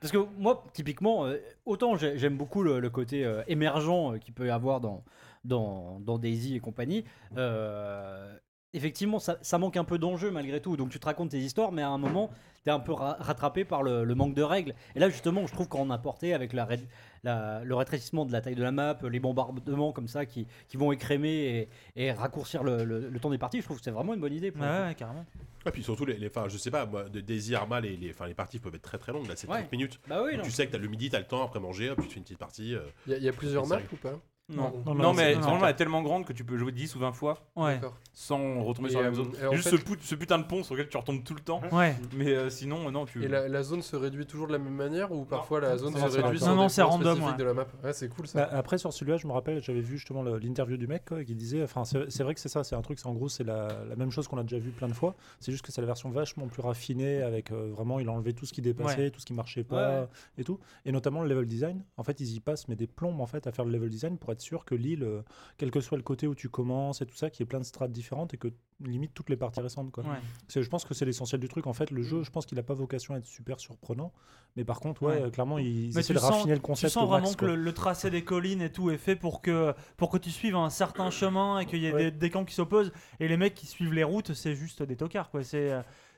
parce 0.00 0.12
que 0.12 0.18
moi, 0.38 0.64
typiquement, 0.72 1.26
euh, 1.26 1.38
autant 1.64 1.96
j'ai- 1.96 2.18
j'aime 2.18 2.36
beaucoup 2.36 2.62
le, 2.62 2.80
le 2.80 2.90
côté 2.90 3.24
euh, 3.24 3.42
émergent 3.48 4.14
euh, 4.14 4.18
qu'il 4.18 4.34
peut 4.34 4.46
y 4.46 4.50
avoir 4.50 4.80
dans, 4.80 5.04
dans, 5.44 6.00
dans 6.00 6.18
Daisy 6.18 6.54
et 6.54 6.60
compagnie. 6.60 7.04
euh, 7.36 8.36
effectivement, 8.72 9.18
ça, 9.18 9.38
ça 9.40 9.56
manque 9.58 9.76
un 9.78 9.84
peu 9.84 9.98
d'enjeu 9.98 10.30
malgré 10.30 10.60
tout. 10.60 10.76
Donc 10.76 10.90
tu 10.90 11.00
te 11.00 11.06
racontes 11.06 11.30
tes 11.30 11.38
histoires, 11.38 11.72
mais 11.72 11.82
à 11.82 11.88
un 11.88 11.98
moment, 11.98 12.30
un 12.70 12.80
peu 12.80 12.92
ra- 12.92 13.16
rattrapé 13.20 13.64
par 13.64 13.82
le, 13.82 14.04
le 14.04 14.14
manque 14.14 14.34
de 14.34 14.42
règles. 14.42 14.74
Et 14.94 14.98
là, 15.00 15.08
justement, 15.08 15.46
je 15.46 15.52
trouve 15.52 15.68
qu'on 15.68 15.90
a 15.90 15.94
apporté 15.94 16.34
avec 16.34 16.52
la, 16.52 16.64
ré- 16.64 16.80
la- 17.24 17.62
le 17.64 17.74
rétrécissement 17.74 18.24
de 18.24 18.32
la 18.32 18.40
taille 18.40 18.54
de 18.54 18.62
la 18.62 18.72
map, 18.72 18.98
les 19.08 19.20
bombardements 19.20 19.92
comme 19.92 20.08
ça 20.08 20.26
qui, 20.26 20.46
qui 20.68 20.76
vont 20.76 20.92
écrémer 20.92 21.68
et, 21.96 22.04
et 22.06 22.12
raccourcir 22.12 22.62
le, 22.62 22.84
le- 22.84 23.08
le 23.08 23.20
temps 23.20 23.30
des 23.30 23.38
parties, 23.38 23.58
je 23.60 23.64
trouve 23.64 23.78
que 23.78 23.84
c'est 23.84 23.90
vraiment 23.90 24.14
une 24.14 24.20
bonne 24.20 24.32
idée. 24.34 24.50
pour 24.50 24.62
Ouais, 24.62 24.94
carrément. 24.96 25.24
Et 25.66 25.70
puis 25.72 25.82
surtout, 25.82 26.04
les, 26.06 26.16
les, 26.16 26.28
enfin, 26.28 26.46
je 26.48 26.56
sais 26.58 26.70
pas, 26.70 26.86
moi, 26.86 27.08
de 27.08 27.20
Daisy 27.20 27.54
Arma, 27.56 27.80
les, 27.80 27.96
les, 27.96 28.10
enfin, 28.10 28.26
les 28.26 28.34
parties 28.34 28.60
peuvent 28.60 28.74
être 28.74 28.82
très 28.82 28.98
très 28.98 29.12
longues. 29.12 29.26
Là, 29.26 29.34
c'est 29.36 29.48
Ouais. 29.48 29.58
30 29.62 29.72
minutes. 29.72 30.00
Bah 30.08 30.22
oui, 30.24 30.32
Donc, 30.32 30.38
non. 30.40 30.44
tu 30.44 30.50
sais 30.52 30.66
que 30.66 30.72
t'as 30.72 30.78
le 30.78 30.86
midi, 30.88 31.10
t'as 31.10 31.18
le 31.18 31.24
temps 31.26 31.44
après 31.44 31.58
manger, 31.58 31.90
hop, 31.90 32.00
tu 32.00 32.06
te 32.06 32.12
fais 32.12 32.18
une 32.18 32.22
petite 32.24 32.38
partie. 32.38 32.74
euh, 32.76 32.82
Il 33.06 33.12
y, 33.12 33.14
a- 33.16 33.18
il 33.18 33.24
y 33.24 33.28
a 33.28 33.32
plusieurs 33.32 33.66
maps 33.66 33.80
ou 33.92 33.96
pas? 33.96 34.12
Non. 34.48 34.72
Non, 34.86 34.94
Non, 34.94 35.12
mais 35.12 35.34
vraiment, 35.34 35.64
elle 35.64 35.70
est 35.70 35.74
tellement 35.76 36.02
grande 36.02 36.24
que 36.24 36.32
tu 36.32 36.44
peux 36.44 36.56
jouer 36.56 36.70
10 36.70 36.94
ou 36.94 37.00
20 37.00 37.12
fois 37.12 37.38
Ouais. 37.56 37.80
Sans 38.12 38.62
retomber 38.62 38.88
Et, 38.88 38.92
sur 38.92 39.00
la 39.00 39.08
euh, 39.08 39.10
même 39.10 39.24
zone. 39.24 39.32
et 39.42 39.46
en 39.46 39.52
Juste 39.52 39.70
fait- 39.70 39.76
ce, 39.76 39.82
put- 39.82 39.98
ce 40.00 40.14
putain 40.14 40.38
de 40.38 40.44
pont 40.44 40.62
sur 40.62 40.74
lequel 40.74 40.88
tu 40.88 40.96
retombes 40.96 41.24
tout 41.24 41.34
le 41.34 41.40
temps. 41.40 41.60
Ouais. 41.72 41.96
Mais 42.16 42.28
euh, 42.28 42.48
sinon, 42.48 42.86
euh, 42.86 42.90
non, 42.92 43.06
tu. 43.06 43.24
Et 43.24 43.28
la, 43.28 43.48
la 43.48 43.62
zone 43.64 43.82
se 43.82 43.96
réduit 43.96 44.24
toujours 44.24 44.46
de 44.46 44.52
la 44.52 44.58
même 44.58 44.72
manière 44.74 45.10
ou 45.10 45.24
parfois 45.24 45.60
la 45.60 45.76
zone 45.76 45.92
Non, 45.94 46.08
se 46.08 46.20
réduit 46.20 46.38
sur 46.38 46.54
Non, 46.54 46.68
c'est 46.68 46.82
random, 46.82 47.22
ouais. 47.24 47.36
de 47.36 47.44
la 47.44 47.54
map 47.54 47.66
Ouais, 47.82 47.92
c'est 47.92 48.08
cool 48.08 48.26
ça. 48.28 48.38
Bah, 48.46 48.50
après 48.52 48.78
sur 48.78 48.92
celui-là, 48.92 49.16
je 49.18 49.26
me 49.26 49.32
rappelle, 49.32 49.60
j'avais 49.62 49.80
vu 49.80 49.96
justement 49.98 50.22
l'interview 50.22 50.76
du 50.76 50.86
mec 50.86 51.04
quoi, 51.06 51.24
qui 51.24 51.34
disait, 51.34 51.62
enfin 51.64 51.82
c'est 51.84 52.22
vrai 52.22 52.34
que 52.34 52.40
c'est 52.40 52.48
ça, 52.48 52.62
c'est 52.62 52.76
un 52.76 52.82
truc, 52.82 52.98
c'est 53.00 53.06
en 53.08 53.14
gros 53.14 53.28
c'est 53.28 53.44
la, 53.44 53.68
la 53.88 53.96
même 53.96 54.10
chose 54.12 54.28
qu'on 54.28 54.38
a 54.38 54.42
déjà 54.44 54.58
vu 54.58 54.70
plein 54.70 54.88
de 54.88 54.94
fois. 54.94 55.16
C'est 55.40 55.50
juste 55.50 55.64
que 55.66 55.72
c'est 55.72 55.80
la 55.80 55.86
version 55.88 56.08
vachement 56.10 56.46
plus 56.46 56.62
raffinée 56.62 57.20
avec 57.20 57.50
euh, 57.50 57.70
vraiment 57.72 57.98
il 57.98 58.08
a 58.08 58.12
enlevé 58.12 58.32
tout 58.32 58.46
ce 58.46 58.52
qui 58.52 58.62
dépassait, 58.62 59.10
tout 59.10 59.20
ce 59.20 59.26
qui 59.26 59.34
marchait 59.34 59.64
pas 59.64 60.02
Ouais. 60.02 60.06
et 60.38 60.44
tout. 60.44 60.58
Et 60.84 60.92
notamment 60.92 61.22
le 61.22 61.28
level 61.28 61.46
design. 61.46 61.82
En 61.96 62.04
fait 62.04 62.20
ils 62.20 62.34
y 62.34 62.40
passent 62.40 62.68
mais 62.68 62.76
des 62.76 62.86
plombes 62.86 63.20
en 63.20 63.26
fait 63.26 63.46
à 63.46 63.52
faire 63.52 63.64
le 63.64 63.72
level 63.72 63.88
design 63.90 64.16
pour 64.18 64.30
être 64.36 64.40
sûr 64.42 64.64
que 64.64 64.74
l'île, 64.74 65.02
euh, 65.02 65.22
quel 65.58 65.70
que 65.70 65.80
soit 65.80 65.96
le 65.98 66.02
côté 66.04 66.26
où 66.26 66.34
tu 66.34 66.48
commences 66.48 67.02
et 67.02 67.06
tout 67.06 67.16
ça, 67.16 67.28
qu'il 67.30 67.40
y 67.40 67.44
ait 67.44 67.48
plein 67.48 67.58
de 67.60 67.64
strates 67.64 67.90
différentes 67.92 68.32
et 68.34 68.36
que 68.38 68.48
limite 68.84 69.12
toutes 69.14 69.30
les 69.30 69.36
parties 69.36 69.60
récentes 69.60 69.90
quoi. 69.90 70.04
Ouais. 70.04 70.18
Je 70.62 70.68
pense 70.68 70.84
que 70.84 70.92
c'est 70.94 71.04
l'essentiel 71.06 71.40
du 71.40 71.48
truc. 71.48 71.66
En 71.66 71.72
fait, 71.72 71.90
le 71.90 72.02
jeu, 72.02 72.22
je 72.22 72.30
pense 72.30 72.44
qu'il 72.46 72.56
n'a 72.56 72.62
pas 72.62 72.74
vocation 72.74 73.14
à 73.14 73.18
être 73.18 73.26
super 73.26 73.58
surprenant. 73.58 74.12
Mais 74.56 74.64
par 74.64 74.80
contre, 74.80 75.02
ouais, 75.02 75.14
Ouais. 75.16 75.22
euh, 75.22 75.30
clairement, 75.30 75.58
ils 75.58 75.90
Mais 75.94 76.00
essaient 76.00 76.02
tu 76.08 76.12
de 76.14 76.18
sens- 76.18 76.30
raffiner 76.30 76.52
le 76.52 76.58
Tu 76.58 76.62
concept. 76.62 76.92
sens 76.92 77.04
au 77.04 77.10
max, 77.10 77.22
vraiment 77.22 77.36
que 77.36 77.44
le, 77.46 77.54
le 77.56 77.72
tracé 77.74 78.10
des 78.10 78.22
collines 78.24 78.62
et 78.62 78.70
tout 78.72 78.90
est 78.90 78.96
fait 78.98 79.16
pour 79.16 79.40
que, 79.42 79.74
pour 79.96 80.10
que 80.10 80.18
tu 80.18 80.30
suives 80.30 80.56
un 80.56 80.70
certain 80.70 81.10
chemin 81.10 81.58
et 81.58 81.66
qu'il 81.66 81.80
y 81.80 81.86
ait 81.86 81.92
Ouais. 81.92 82.10
des, 82.10 82.18
des 82.18 82.30
camps 82.30 82.44
qui 82.44 82.54
s'opposent. 82.54 82.92
Et 83.20 83.28
les 83.28 83.36
mecs 83.36 83.54
qui 83.54 83.66
suivent 83.66 83.92
les 83.92 84.04
routes, 84.04 84.32
c'est 84.34 84.54
juste 84.54 84.82
des 84.82 84.96
tocards, 84.96 85.30
quoi. 85.30 85.42
C'est. 85.42 85.72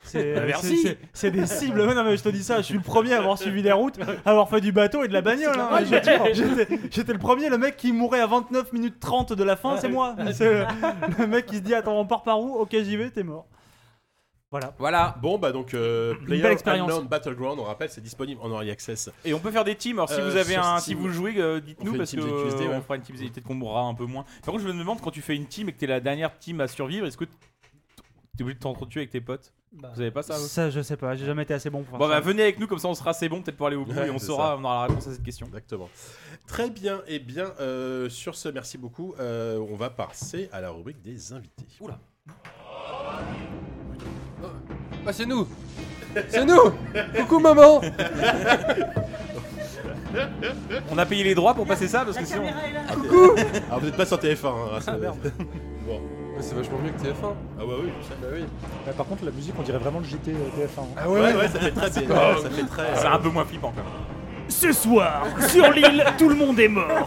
Euh, 0.04 0.08
C'est 0.10 0.34
Bah, 0.34 0.40
euh, 0.42 1.30
des 1.30 1.46
cibles. 1.46 1.84
Non, 1.94 2.04
mais 2.04 2.16
je 2.16 2.22
te 2.22 2.28
dis 2.28 2.42
ça, 2.42 2.58
je 2.58 2.62
suis 2.62 2.74
le 2.74 2.80
premier 2.80 3.14
à 3.14 3.18
avoir 3.18 3.36
suivi 3.38 3.62
les 3.62 3.72
routes, 3.72 3.98
à 4.24 4.30
avoir 4.30 4.48
fait 4.48 4.60
du 4.60 4.72
bateau 4.72 5.04
et 5.04 5.08
de 5.08 5.12
la 5.12 5.20
bagnole. 5.22 5.58
hein. 5.58 5.80
J'étais- 6.90 7.12
le 7.12 7.18
premier, 7.18 7.48
le 7.48 7.58
mec 7.58 7.76
qui 7.76 7.92
mourait 7.92 8.20
à 8.20 8.26
29 8.26 8.72
minutes 8.72 9.00
30 9.00 9.32
de 9.32 9.44
la 9.44 9.56
fin, 9.56 9.76
c'est 9.78 9.88
moi. 9.88 10.14
C'est 10.32 10.50
le, 10.52 10.66
le 11.18 11.26
mec 11.26 11.46
qui 11.46 11.56
se 11.56 11.60
dit 11.62 11.74
Attends, 11.74 11.98
on 11.98 12.06
part 12.06 12.22
par 12.22 12.40
où? 12.40 12.54
Ok, 12.56 12.70
j'y 12.72 12.96
vais, 12.96 13.10
t'es 13.10 13.22
mort. 13.22 13.46
Voilà. 14.50 14.72
Voilà. 14.78 15.14
Bon, 15.20 15.36
bah 15.38 15.52
donc, 15.52 15.74
euh, 15.74 16.14
Player 16.24 16.40
belle 16.42 16.52
expérience. 16.52 16.90
Unknown 16.90 17.06
Battleground, 17.06 17.60
on 17.60 17.64
rappelle, 17.64 17.90
c'est 17.90 18.00
disponible 18.00 18.40
en 18.42 18.50
early 18.50 18.70
access. 18.70 19.10
Et 19.26 19.34
on 19.34 19.38
peut 19.40 19.50
faire 19.50 19.64
des 19.64 19.74
teams. 19.74 19.98
Alors 19.98 20.08
si 20.08 20.18
Euh, 20.18 20.30
vous 20.30 20.36
avez 20.36 20.54
sur 20.54 20.64
un, 20.64 20.78
Steam. 20.78 20.96
si 20.96 21.02
vous 21.02 21.10
jouez, 21.10 21.34
euh, 21.36 21.52
On 21.52 21.54
fait 21.56 21.60
dites-nous 21.66 21.92
une 21.92 21.98
parce 21.98 22.12
que 22.12 22.20
euh, 22.20 22.56
ouais. 22.68 22.74
on 22.74 22.80
fera 22.80 22.96
une 22.96 23.02
team 23.02 23.14
ZQSD, 23.16 23.30
peut-être 23.34 23.46
qu'on 23.46 23.54
mourra 23.54 23.82
un 23.82 23.92
peu 23.92 24.06
moins. 24.06 24.24
Par 24.42 24.52
contre, 24.54 24.64
je 24.64 24.68
me 24.72 24.78
demande 24.78 25.02
quand 25.02 25.10
tu 25.10 25.20
fais 25.20 25.36
une 25.36 25.44
team 25.44 25.68
et 25.68 25.72
que 25.72 25.78
t'es 25.78 25.86
la 25.86 26.00
dernière 26.00 26.38
team 26.38 26.62
à 26.62 26.66
survivre, 26.66 27.06
est-ce 27.06 27.18
que 27.18 27.26
t'es 28.38 28.42
obligé 28.44 28.54
de 28.54 28.62
t'entretuer 28.62 29.00
avec 29.00 29.10
tes 29.10 29.20
potes 29.20 29.52
Bah, 29.72 29.90
Vous 29.94 30.00
avez 30.00 30.10
pas 30.10 30.22
ça 30.22 30.38
vous 30.38 30.46
Ça, 30.46 30.70
je 30.70 30.80
sais 30.80 30.96
pas, 30.96 31.14
j'ai 31.16 31.26
jamais 31.26 31.42
été 31.42 31.52
assez 31.52 31.68
bon 31.68 31.80
pour 31.82 31.90
faire 31.90 31.98
Bon 31.98 32.06
ça. 32.08 32.14
bah 32.14 32.20
venez 32.20 32.42
avec 32.42 32.58
nous 32.58 32.66
comme 32.66 32.78
ça 32.78 32.88
on 32.88 32.94
sera 32.94 33.10
assez 33.10 33.28
bon 33.28 33.42
peut-être 33.42 33.56
pour 33.56 33.66
aller 33.66 33.76
au 33.76 33.84
bout 33.84 33.92
Ouais, 33.92 34.06
et 34.06 34.10
on 34.10 34.18
c'est 34.18 34.26
saura, 34.26 34.50
ça. 34.52 34.56
on 34.58 34.64
aura 34.64 34.74
la 34.74 34.82
réponse 34.86 35.06
à 35.08 35.12
cette 35.12 35.22
question. 35.22 35.46
Exactement. 35.48 35.88
Très 36.46 36.70
bien, 36.70 37.02
et 37.06 37.18
bien, 37.18 37.52
euh, 37.60 38.08
sur 38.08 38.34
ce, 38.36 38.48
merci 38.48 38.78
beaucoup. 38.78 39.14
Euh, 39.20 39.58
on 39.70 39.76
va 39.76 39.90
passer 39.90 40.48
à 40.52 40.60
la 40.62 40.70
rubrique 40.70 41.02
des 41.02 41.32
invités. 41.34 41.66
Oula. 41.80 41.98
Ah, 45.06 45.12
c'est 45.12 45.26
nous 45.26 45.46
C'est 46.28 46.44
nous 46.46 46.70
Coucou 47.16 47.38
maman 47.40 47.80
On 50.90 50.98
a 50.98 51.06
payé 51.06 51.24
les 51.24 51.34
droits 51.34 51.54
pour 51.54 51.66
passer 51.66 51.88
ça 51.88 52.04
parce 52.04 52.16
que 52.16 52.24
sinon. 52.24 52.46
Alors 53.68 53.80
vous 53.80 53.86
n'êtes 53.86 53.96
pas 53.96 54.06
sur 54.06 54.16
TF1. 54.18 54.46
Hein, 54.76 54.80
ça- 54.80 54.96
merde. 54.96 55.32
bon. 55.86 56.00
Mais 56.38 56.42
c'est 56.44 56.54
vachement 56.54 56.78
mieux 56.78 56.90
que 56.92 56.98
TF1. 57.00 57.34
Ah 57.60 57.66
ouais, 57.66 57.74
oui, 57.82 57.90
je 58.00 58.06
sais. 58.06 58.14
Bah 58.22 58.28
oui. 58.32 58.40
Ouais, 58.86 58.92
par 58.96 59.06
contre, 59.06 59.24
la 59.24 59.30
musique, 59.32 59.54
on 59.58 59.62
dirait 59.62 59.78
vraiment 59.78 59.98
le 59.98 60.04
JT 60.06 60.30
euh, 60.32 60.34
TF1. 60.56 60.80
hein. 60.80 60.86
Ah 60.96 61.10
Ouais, 61.10 61.34
ouais, 61.34 61.48
ça 61.48 61.58
fait 61.60 61.72
très 61.72 61.90
bien. 61.90 62.08
Ça 62.42 62.48
fait 62.50 62.64
très. 62.66 62.96
C'est 62.96 63.06
un 63.06 63.18
peu 63.18 63.28
moins 63.28 63.44
flippant 63.44 63.72
quand 63.76 63.82
même. 63.82 63.92
Ce 64.48 64.72
soir, 64.72 65.26
sur 65.50 65.70
l'île, 65.72 66.04
tout 66.16 66.28
le 66.30 66.36
monde 66.36 66.58
est 66.60 66.68
mort. 66.68 67.06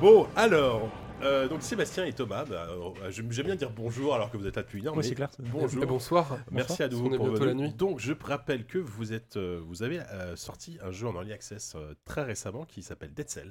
Bon, 0.00 0.26
alors. 0.36 0.88
euh, 1.22 1.48
donc 1.48 1.62
Sébastien 1.62 2.04
et 2.04 2.12
Thomas, 2.12 2.44
bah, 2.44 2.68
euh, 2.70 3.10
j'aime 3.10 3.32
j'aime 3.32 3.46
bien 3.46 3.56
dire 3.56 3.70
bonjour 3.74 4.14
alors 4.14 4.30
que 4.30 4.36
vous 4.36 4.46
êtes 4.46 4.54
là 4.54 4.62
depuis 4.62 4.78
une 4.78 4.86
heure. 4.86 4.92
Ouais, 4.92 4.98
mais 5.02 5.08
c'est 5.08 5.16
clair, 5.16 5.28
c'est- 5.34 5.42
Bonjour. 5.42 5.82
Et 5.82 5.86
bonsoir. 5.86 6.36
Merci 6.52 6.82
à 6.84 6.88
Parce 6.88 6.92
nouveau 6.92 7.08
qu'on 7.08 7.14
est 7.14 7.18
pour 7.18 7.26
bientôt 7.30 7.40
venir. 7.46 7.56
la 7.56 7.62
nuit. 7.68 7.74
Donc 7.74 7.98
je 7.98 8.12
rappelle 8.22 8.64
que 8.64 8.78
vous 8.78 9.12
êtes, 9.12 9.36
euh, 9.36 9.60
vous 9.66 9.82
avez 9.82 9.98
euh, 9.98 10.36
sorti 10.36 10.78
un 10.84 10.92
jeu 10.92 11.08
en 11.08 11.14
early 11.14 11.32
access 11.32 11.72
euh, 11.74 11.94
très 12.04 12.22
récemment 12.22 12.64
qui 12.64 12.82
s'appelle 12.84 13.12
Dead 13.12 13.28
Cells, 13.28 13.50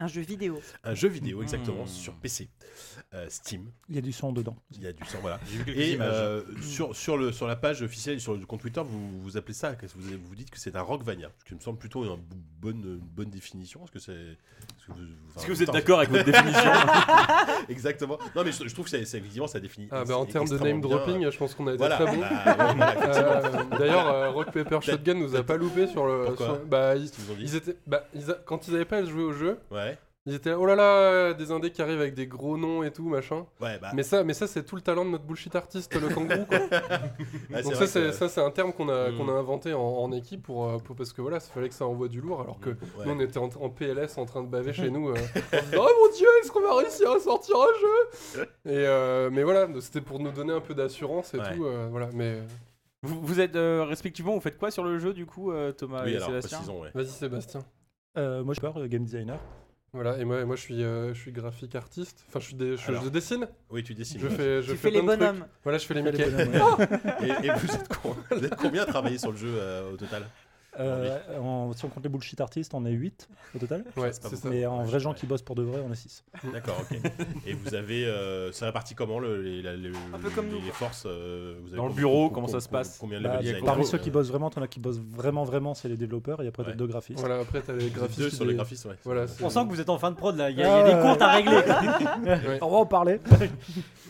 Un 0.00 0.06
jeu 0.08 0.22
vidéo. 0.22 0.60
un 0.82 0.94
jeu 0.94 1.08
vidéo 1.08 1.42
exactement 1.42 1.84
Mmh. 1.84 1.88
sur 1.88 2.14
PC, 2.14 2.48
euh, 3.14 3.26
Steam. 3.28 3.70
Il 3.88 3.94
y 3.94 3.98
a 3.98 4.00
du 4.00 4.12
son 4.12 4.32
dedans. 4.32 4.56
Il 4.72 4.82
y 4.82 4.86
a 4.86 4.92
du 4.92 5.04
sang, 5.04 5.18
voilà. 5.22 5.38
Et 5.68 5.96
euh, 6.00 6.42
sur, 6.62 6.94
sur, 6.96 7.16
le, 7.16 7.30
sur 7.32 7.46
la 7.46 7.56
page 7.56 7.80
officielle, 7.82 8.20
sur 8.20 8.34
le 8.34 8.44
compte 8.44 8.60
Twitter, 8.60 8.82
vous, 8.84 9.20
vous 9.20 9.36
appelez 9.36 9.54
ça, 9.54 9.74
vous, 9.94 10.18
vous 10.24 10.34
dites 10.34 10.50
que 10.50 10.58
c'est 10.58 10.74
un 10.76 10.82
Rockvania, 10.82 11.30
ce 11.38 11.44
qui 11.44 11.54
me 11.54 11.60
semble 11.60 11.78
plutôt 11.78 12.04
une 12.04 12.16
bonne, 12.60 12.82
une 12.84 12.98
bonne 12.98 13.30
définition. 13.30 13.84
Est-ce 13.84 13.92
que 13.92 13.98
c'est. 13.98 14.12
Est-ce 14.12 14.86
que 14.88 14.92
vous, 14.92 15.02
Est-ce 15.36 15.46
que 15.46 15.52
vous 15.52 15.62
êtes 15.62 15.70
d'accord 15.72 15.98
avec 15.98 16.10
votre 16.10 16.24
définition 16.30 16.70
Exactement. 17.68 18.18
Non, 18.34 18.44
mais 18.44 18.52
je, 18.52 18.66
je 18.66 18.72
trouve 18.74 18.84
que 18.86 18.90
c'est 18.90 19.04
c'est- 19.04 19.18
effectivement 19.18 19.46
ça 19.46 19.60
définit. 19.60 19.88
Ah 19.90 20.04
bah 20.04 20.16
en 20.18 20.26
termes 20.26 20.48
de 20.48 20.58
name 20.58 20.80
bien. 20.80 20.90
dropping, 20.90 21.30
je 21.30 21.36
pense 21.38 21.54
qu'on 21.54 21.66
a 21.68 21.70
été 21.70 21.78
Voilà. 21.78 21.96
très 21.96 22.06
bon. 22.06 22.20
Bah, 22.20 22.74
ouais. 22.74 23.06
Euh, 23.06 23.78
D'ailleurs, 23.78 24.08
euh, 24.08 24.30
Rock 24.30 24.52
Paper 24.52 24.78
Shotgun 24.82 25.14
nous 25.14 25.34
a 25.36 25.42
pas 25.42 25.56
loupé 25.56 25.86
sur 25.86 26.06
le. 26.06 26.24
Pourquoi 26.26 26.46
sur- 26.46 26.66
bah, 26.66 26.96
ils, 26.96 27.10
ils 27.40 27.54
étaient, 27.56 27.76
bah, 27.86 28.06
ils 28.14 28.30
a- 28.30 28.38
quand 28.44 28.68
ils 28.68 28.74
avaient 28.74 28.84
pas 28.84 29.04
joué 29.04 29.22
au 29.22 29.32
jeu, 29.32 29.58
Ouais. 29.70 29.93
Ils 30.26 30.34
étaient 30.34 30.50
là, 30.50 30.58
oh 30.58 30.64
là 30.64 30.74
là, 30.74 31.34
des 31.34 31.50
indés 31.52 31.70
qui 31.70 31.82
arrivent 31.82 32.00
avec 32.00 32.14
des 32.14 32.26
gros 32.26 32.56
noms 32.56 32.82
et 32.82 32.90
tout 32.90 33.08
machin. 33.08 33.44
Ouais, 33.60 33.78
bah. 33.78 33.90
Mais 33.94 34.02
ça, 34.02 34.24
mais 34.24 34.32
ça 34.34 34.46
c'est 34.46 34.62
tout 34.64 34.74
le 34.76 34.80
talent 34.82 35.04
de 35.04 35.10
notre 35.10 35.24
bullshit 35.24 35.54
artiste, 35.54 35.94
le 35.94 36.08
kangourou. 36.08 36.46
Quoi. 36.46 36.58
ouais, 37.50 37.62
Donc 37.62 37.74
ça 37.74 37.86
c'est 37.86 38.00
que- 38.00 38.12
ça 38.12 38.28
c'est 38.28 38.40
un 38.40 38.50
terme 38.50 38.72
qu'on 38.72 38.88
a 38.88 39.10
Mm. 39.10 39.16
qu'on 39.18 39.28
a 39.28 39.32
inventé 39.32 39.74
en, 39.74 39.80
en 39.82 40.12
équipe 40.12 40.42
pour, 40.44 40.66
euh, 40.68 40.78
pour- 40.78 40.96
parce 40.96 41.12
que 41.12 41.20
voilà, 41.20 41.36
il 41.38 41.52
fallait 41.52 41.68
que 41.68 41.74
ça 41.74 41.86
envoie 41.86 42.08
du 42.08 42.20
lourd 42.20 42.40
alors 42.40 42.58
que 42.58 42.70
Ouais. 42.70 42.76
nous 43.06 43.12
on 43.12 43.20
était 43.20 43.38
en, 43.38 43.50
en 43.60 43.68
PLS 43.68 44.16
en 44.18 44.24
train 44.24 44.42
de 44.42 44.48
baver 44.48 44.72
chez 44.72 44.88
nous. 44.90 45.10
euh, 45.10 45.12
en 45.12 45.16
se 45.16 45.64
disant, 45.70 45.84
oh 45.86 45.88
mon 46.08 46.16
dieu, 46.16 46.28
est-ce 46.42 46.50
qu'on 46.52 46.60
va 46.62 46.74
réussir 46.76 47.10
à 47.10 47.20
sortir 47.20 47.56
un 47.56 47.80
jeu? 47.80 48.48
Et 48.64 48.86
euh, 48.86 49.28
mais 49.30 49.42
voilà, 49.42 49.68
c'était 49.80 50.00
pour 50.00 50.20
nous 50.20 50.30
donner 50.32 50.52
un 50.54 50.60
peu 50.60 50.74
d'assurance 50.74 51.34
et 51.34 51.38
Ouais. 51.38 51.54
tout. 51.54 51.64
euh, 51.66 51.88
voilà, 51.90 52.08
mais 52.14 52.40
Vous, 53.02 53.20
vous 53.20 53.40
êtes 53.40 53.54
euh, 53.56 53.84
respectivement, 53.84 54.32
vous 54.32 54.40
faites 54.40 54.56
quoi 54.56 54.70
sur 54.70 54.82
le 54.84 54.98
jeu 54.98 55.12
du 55.12 55.26
coup, 55.26 55.52
euh, 55.52 55.72
Thomas 55.72 56.04
Oui, 56.04 56.12
et 56.12 56.16
alors, 56.16 56.28
Sébastien? 56.28 56.60
ouais. 56.72 56.88
vas-y 56.94 57.08
Sébastien. 57.08 57.60
Euh, 58.16 58.42
moi, 58.42 58.54
je 58.54 58.64
euh, 58.80 58.86
game 58.88 59.04
designer. 59.04 59.38
Voilà, 59.94 60.18
et 60.18 60.24
moi, 60.24 60.40
et 60.40 60.44
moi 60.44 60.56
je 60.56 60.60
suis 60.60 60.82
euh, 60.82 61.14
je 61.14 61.20
suis 61.20 61.30
graphique 61.32 61.74
artiste. 61.76 62.24
Enfin, 62.28 62.40
je 62.40 62.46
suis 62.46 62.54
des, 62.56 62.76
je, 62.76 62.88
Alors. 62.88 63.04
je 63.04 63.08
dessine. 63.10 63.46
Oui, 63.70 63.82
tu 63.84 63.94
dessines. 63.94 64.20
Je 64.20 64.26
fais 64.28 64.60
je 64.60 64.72
Tu 64.72 64.76
fais 64.76 64.90
fais 64.90 64.90
les 64.90 65.02
plein 65.02 65.16
de 65.16 65.22
trucs. 65.22 65.30
bonhommes. 65.32 65.46
Voilà, 65.62 65.78
je 65.78 65.86
fais 65.86 65.94
les 65.94 66.02
Les 66.02 66.10
Mickey. 66.10 66.30
bonhommes, 66.30 66.78
ouais. 66.80 66.88
Et, 67.22 67.46
et 67.46 67.50
vous, 67.52 67.74
êtes 67.74 67.88
con- 67.96 68.16
vous 68.32 68.44
êtes 68.44 68.56
combien 68.56 68.82
à 68.82 68.86
travailler 68.86 69.18
sur 69.18 69.30
le 69.30 69.36
jeu 69.38 69.50
euh, 69.54 69.92
au 69.92 69.96
total? 69.96 70.24
Euh, 70.80 71.18
en- 71.40 71.72
si 71.72 71.84
on 71.84 71.88
compte 71.88 72.02
les 72.02 72.08
bullshit 72.08 72.40
artistes, 72.40 72.74
on 72.74 72.84
est 72.84 72.90
8 72.92 73.28
au 73.54 73.58
total. 73.58 73.84
Ouais, 73.96 74.12
c'est 74.12 74.22
pas 74.22 74.28
c'est 74.28 74.36
beaucoup. 74.36 74.36
ça. 74.36 74.48
Mais 74.50 74.66
en 74.66 74.78
Ouais, 74.78 74.84
vrai 74.84 74.98
je- 74.98 75.04
gens 75.04 75.10
ouais. 75.12 75.16
qui 75.16 75.26
bossent 75.26 75.42
pour 75.42 75.54
de 75.54 75.62
vrai, 75.62 75.80
on 75.86 75.92
est 75.92 75.96
6. 75.96 76.24
D'accord, 76.52 76.76
ok. 76.80 76.98
Et 77.46 77.52
vous 77.52 77.74
avez. 77.74 78.04
Euh, 78.06 78.50
c'est 78.52 78.64
réparti 78.64 78.94
comment 78.94 79.18
le, 79.18 79.42
les, 79.42 79.66
Un 79.68 80.18
peu 80.18 80.30
comme 80.30 80.46
les, 80.46 80.52
nous, 80.52 80.60
les 80.64 80.70
forces 80.72 81.04
euh, 81.06 81.56
vous 81.62 81.68
avez 81.68 81.76
Dans 81.76 81.86
le 81.86 81.94
bureau, 81.94 82.26
com- 82.26 82.34
comment 82.34 82.46
com- 82.46 82.54
ça 82.54 82.60
se 82.60 82.68
passe 82.68 82.98
Combien 83.00 83.18
de 83.20 83.24
Bah, 83.24 83.40
parmi 83.64 83.86
ceux 83.86 83.98
qui 83.98 84.10
bossent 84.10 84.28
vraiment, 84.28 84.50
t'en 84.50 84.62
as 84.62 84.68
qui 84.68 84.80
bossent 84.80 84.98
vraiment, 85.00 85.44
vraiment, 85.44 85.74
c'est 85.74 85.88
les 85.88 85.96
développeurs. 85.96 86.42
Et 86.42 86.46
après, 86.48 86.64
t'as 86.64 86.70
Ouais. 86.70 86.76
deux 86.76 86.86
graphistes. 86.86 87.20
Voilà, 87.20 87.40
après 87.40 87.60
t'as 87.62 87.72
les 87.74 87.90
graphistes. 87.90 88.18
deux 88.20 88.30
sur 88.30 88.44
les 88.44 88.54
graphistes, 88.54 88.84
ouais. 88.86 88.96
Voilà, 89.04 89.26
On 89.42 89.50
sent 89.50 89.60
que 89.64 89.68
vous 89.70 89.80
êtes 89.80 89.88
en 89.90 89.98
fin 89.98 90.10
de 90.10 90.16
prod 90.16 90.36
là, 90.36 90.50
il 90.50 90.56
y 90.58 90.62
a, 90.62 90.66
il 90.86 90.88
y 90.88 90.92
a 90.92 90.96
des 90.96 91.02
comptes 91.02 91.22
à 91.22 91.32
régler. 91.32 92.58
On 92.62 92.70
va 92.70 92.76
en 92.78 92.86
parler. 92.86 93.20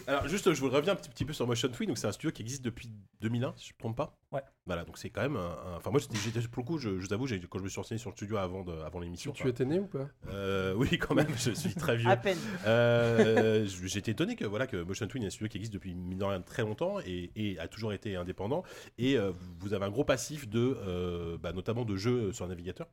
Alors 0.06 0.28
juste, 0.28 0.52
je 0.52 0.60
vous 0.60 0.68
reviens 0.68 0.92
un 0.92 0.96
petit, 0.96 1.08
petit 1.08 1.24
peu 1.24 1.32
sur 1.32 1.46
Motion 1.46 1.68
Twin. 1.68 1.88
Donc 1.88 1.98
c'est 1.98 2.06
un 2.06 2.12
studio 2.12 2.30
qui 2.30 2.42
existe 2.42 2.62
depuis 2.64 2.90
2001, 3.22 3.54
si 3.56 3.68
je 3.68 3.72
ne 3.72 3.76
me 3.76 3.78
trompe 3.78 3.96
pas. 3.96 4.14
Ouais. 4.35 4.43
Voilà, 4.66 4.85
donc 4.85 4.99
c'est 4.99 5.11
quand 5.11 5.22
même. 5.22 5.37
un- 5.37 5.41
un- 5.41 5.76
Enfin 5.76 5.91
moi, 5.91 6.01
j'étais- 6.01 6.41
pour 6.49 6.62
le 6.62 6.66
coup, 6.66 6.78
je, 6.78 6.99
je 6.99 7.07
vous 7.07 7.12
avoue, 7.12 7.26
j'ai- 7.26 7.41
quand 7.41 7.59
je 7.59 7.64
me 7.64 7.68
suis 7.68 7.78
renseigné 7.80 7.99
sur 7.99 8.11
le 8.11 8.16
studio 8.16 8.37
avant, 8.37 8.64
de, 8.64 8.72
avant 8.72 8.99
l'émission. 9.01 9.32
tu 9.32 9.47
étais 9.49 9.64
né 9.64 9.78
ou 9.78 9.87
pas? 9.87 10.09
Euh, 10.28 10.74
oui, 10.74 10.99
quand 10.99 11.14
même, 11.14 11.28
je 11.37 11.53
suis 11.53 11.74
très 11.74 11.97
vieux. 11.97 12.09
À 12.11 12.16
peine. 12.16 12.39
Euh, 12.66 13.64
J'étais 13.85 14.12
étonné 14.12 14.37
que 14.37 14.45
voilà 14.45 14.66
que 14.66 14.82
Motion 14.82 15.07
Twin 15.07 15.22
est 15.22 15.26
un 15.26 15.30
studio 15.30 15.49
qui 15.49 15.59
existe 15.59 15.72
depuis 15.74 15.95
mine 15.95 16.18
de 16.18 16.24
rien 16.24 16.41
très 16.41 16.62
longtemps 16.62 16.99
et, 17.07 17.30
et 17.37 17.59
a 17.59 17.68
toujours 17.68 17.93
été 17.93 18.16
indépendant. 18.16 18.62
Et 18.99 19.16
euh, 19.16 19.32
vous 19.61 19.72
avez 19.74 19.85
un 19.85 19.91
gros 19.91 20.05
passif 20.05 20.49
de, 20.49 20.76
euh, 20.87 21.39
bah, 21.39 21.53
notamment 21.53 21.85
de 21.85 21.97
jeux 21.97 22.32
sur 22.32 22.47
navigateur, 22.49 22.89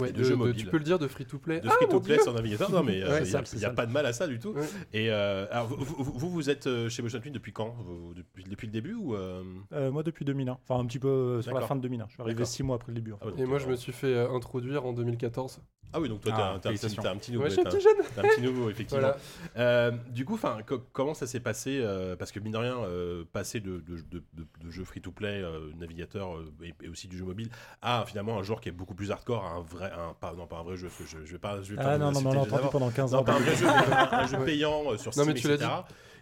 Ouais, 0.00 0.12
de 0.12 0.18
de- 0.18 0.22
jeux 0.24 0.30
de- 0.30 0.34
mobiles. 0.36 0.56
tu 0.56 0.66
peux 0.66 0.78
le 0.78 0.84
dire 0.84 0.98
de 0.98 1.06
free 1.08 1.24
to 1.26 1.38
play. 1.38 1.60
de 1.60 1.68
Ah, 1.68 1.72
free 1.72 1.88
to 1.88 2.00
play 2.00 2.14
Dieu 2.16 2.22
sur 2.24 2.34
navigateur. 2.34 2.70
Non, 2.70 2.82
mais 2.82 3.02
euh, 3.02 3.08
Ouais, 3.10 3.22
il 3.24 3.30
n'y 3.30 3.64
a, 3.64 3.68
il 3.70 3.74
pas 3.74 3.86
de 3.86 3.92
mal 3.92 4.06
à 4.06 4.12
ça 4.12 4.26
du 4.26 4.38
tout. 4.38 4.50
Ouais. 4.50 4.66
Et 4.92 5.10
euh, 5.10 5.46
alors, 5.50 5.66
vous, 5.68 6.28
vous, 6.30 6.50
êtes 6.50 6.66
euh, 6.66 6.88
chez 6.88 7.02
Motion 7.02 7.20
Twin 7.20 7.32
depuis 7.32 7.52
quand? 7.52 7.74
Vous- 7.84 8.14
depuis, 8.14 8.44
depuis 8.44 8.66
le 8.66 8.72
début 8.72 8.94
ou 8.94 9.14
euh, 9.14 9.42
Euh, 9.72 9.90
moi, 9.90 10.02
depuis 10.02 10.24
2001. 10.24 10.58
Enfin, 10.68 10.80
un 10.80 10.86
petit 10.86 10.98
peu 10.98 11.40
sur 11.42 11.52
la 11.54 11.60
fin 11.62 11.76
de 11.76 11.80
2001. 11.82 12.06
Je 12.08 12.12
suis 12.12 12.20
arrivé 12.22 12.34
D'accord. 12.34 12.46
6 12.52 12.62
mois 12.62 12.76
après 12.76 12.92
le 12.92 12.94
début. 12.96 13.12
en 13.12 13.18
fait. 13.18 13.26
Ah 13.36 13.40
Et 13.40 13.44
moi, 13.46 13.56
euh, 13.56 13.60
je 13.60 13.68
me 13.68 13.76
suis 13.76 13.92
fait 13.92 14.16
introduire 14.18 14.84
en 14.86 14.92
2014. 14.92 15.60
Ah 15.92 16.00
oui, 16.00 16.08
donc 16.08 16.20
toi, 16.20 16.32
t'es 16.32 16.38
Ah, 16.40 16.52
un, 16.54 16.58
t'es 16.58 16.68
un 16.68 16.72
un 16.72 17.16
petit 17.16 17.32
nouveau. 17.32 17.44
Ouais, 17.44 17.50
je 17.50 17.54
suis 17.54 17.62
un 17.62 17.66
un- 17.66 17.70
petit 17.70 17.80
jeune. 17.80 17.96
un 18.18 18.22
petit 18.28 18.42
nouveau, 18.42 18.70
effectivement. 18.70 19.00
Voilà. 19.02 19.16
Euh, 19.56 19.90
du 20.10 20.24
coup, 20.24 20.38
co- 20.66 20.78
comment 20.92 21.14
ça 21.14 21.26
s'est 21.26 21.40
passé 21.40 21.80
euh, 21.82 22.14
Parce 22.16 22.30
que 22.32 22.38
mine 22.40 22.52
de 22.52 22.58
rien, 22.58 22.78
euh, 22.78 23.24
passer 23.32 23.60
de, 23.60 23.80
de, 23.80 23.96
de, 24.10 24.22
de- 24.34 24.46
de 24.64 24.70
jeux 24.70 24.84
free-to-play, 24.84 25.42
euh, 25.42 25.70
navigateur 25.78 26.36
euh, 26.36 26.52
et, 26.62 26.74
et 26.84 26.88
aussi 26.88 27.08
du 27.08 27.18
jeu 27.18 27.24
mobile, 27.24 27.48
à 27.82 28.04
finalement 28.06 28.38
un 28.38 28.42
genre 28.42 28.60
qui 28.60 28.68
est 28.68 28.72
beaucoup 28.72 28.94
plus 28.94 29.10
hardcore, 29.10 29.44
à 29.44 29.50
un 29.50 29.60
vrai, 29.62 29.90
un, 29.92 30.14
pas, 30.14 30.32
non 30.34 30.46
pas 30.46 30.58
un 30.58 30.62
vrai 30.62 30.76
jeu, 30.76 30.88
parce 30.88 30.98
que 31.10 31.18
je, 31.18 31.24
je 31.26 31.32
vais 31.32 31.38
pas, 31.38 31.60
je 31.62 31.70
vais 31.70 31.76
pas 31.76 31.90
Ah 31.92 31.96
vous 31.98 32.04
non, 32.04 32.12
non, 32.12 32.20
mais 32.20 32.26
on 32.28 32.32
l'a 32.34 32.40
entendu 32.42 32.68
pendant 32.70 32.90
15 32.90 33.14
ans. 33.14 33.18
Non, 33.18 33.24
pas 33.24 33.34
un 33.34 33.40
vrai 33.40 33.56
jeu, 33.56 33.66
mais 33.66 33.94
un, 33.94 34.08
un 34.20 34.26
jeu 34.26 34.38
payant 34.44 34.92
euh, 34.92 34.96
sur 34.96 35.06
Non, 35.16 35.22
Steam, 35.24 35.26
mais 35.26 35.34
tu 35.34 35.50
etc. 35.52 35.68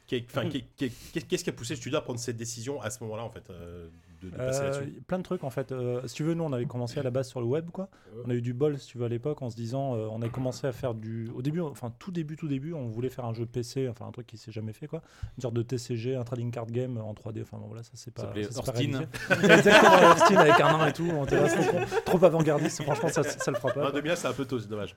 Qui 0.06 0.24
qui 0.24 0.62
qui 0.74 0.90
Qu'est-ce 1.12 1.24
qu'est-ce 1.26 1.44
qui 1.44 1.50
a 1.50 1.52
poussé 1.52 1.74
le 1.74 1.80
studio 1.80 1.98
à 1.98 2.00
prendre 2.00 2.18
cette 2.18 2.38
décision 2.38 2.80
à 2.80 2.88
ce 2.88 3.02
moment-là, 3.04 3.24
en 3.24 3.28
fait, 3.30 3.50
euh, 3.50 3.88
de, 4.22 4.30
de 4.30 4.36
passer 4.36 4.60
Euh, 4.60 4.70
là-dessus 4.70 5.02
plein 5.06 5.18
de 5.18 5.22
trucs 5.22 5.44
en 5.44 5.50
fait. 5.50 5.72
Euh, 5.72 6.06
si 6.06 6.14
tu 6.14 6.22
veux, 6.24 6.34
nous 6.34 6.44
on 6.44 6.52
avait 6.52 6.66
commencé 6.66 6.98
à 6.98 7.02
la 7.02 7.10
base 7.10 7.28
sur 7.28 7.40
le 7.40 7.46
web 7.46 7.70
quoi. 7.70 7.88
On 8.24 8.30
a 8.30 8.34
eu 8.34 8.42
du 8.42 8.54
bol 8.54 8.78
si 8.78 8.86
tu 8.88 8.98
veux 8.98 9.04
à 9.04 9.08
l'époque 9.08 9.42
en 9.42 9.50
se 9.50 9.56
disant, 9.56 9.94
euh, 9.96 10.08
on 10.10 10.22
a 10.22 10.28
commencé 10.28 10.66
à 10.66 10.72
faire 10.72 10.94
du. 10.94 11.30
Au 11.34 11.42
début, 11.42 11.60
enfin 11.60 11.92
tout 11.98 12.10
début, 12.10 12.36
tout 12.36 12.48
début, 12.48 12.72
on 12.72 12.86
voulait 12.86 13.10
faire 13.10 13.24
un 13.24 13.34
jeu 13.34 13.46
PC, 13.46 13.88
enfin 13.88 14.06
un 14.06 14.10
truc 14.12 14.26
qui 14.26 14.36
s'est 14.36 14.52
jamais 14.52 14.72
fait 14.72 14.86
quoi. 14.86 15.02
Une 15.36 15.42
sorte 15.42 15.54
de 15.54 15.62
TCG, 15.62 16.16
un 16.16 16.24
trading 16.24 16.50
card 16.50 16.66
game 16.66 16.98
en 16.98 17.12
3D. 17.14 17.42
Enfin 17.42 17.58
bon, 17.58 17.66
voilà, 17.68 17.82
ça 17.82 17.90
c'est 17.94 18.12
pas. 18.12 18.22
ça, 18.22 18.28
c'est 18.34 18.48
pas 18.48 18.72
Hearthstone. 18.72 18.74
réalisé. 18.74 19.04
Exactement, 19.54 19.98
Hearthstone 19.98 20.36
avec 20.38 20.60
un 20.60 20.78
nain 20.78 20.86
et 20.88 20.92
tout. 20.92 21.08
On 21.12 21.24
était 21.24 21.36
là, 21.40 21.48
trop, 22.04 22.18
trop 22.18 22.24
avant-gardiste. 22.24 22.82
Franchement, 22.82 23.08
ça, 23.08 23.22
ça 23.22 23.50
le 23.50 23.56
fera 23.56 23.72
pas. 23.72 23.88
En 23.88 23.92
2000, 23.92 24.12
c'est 24.16 24.28
un 24.28 24.32
peu 24.32 24.44
tôt, 24.44 24.58
c'est 24.58 24.68
dommage. 24.68 24.96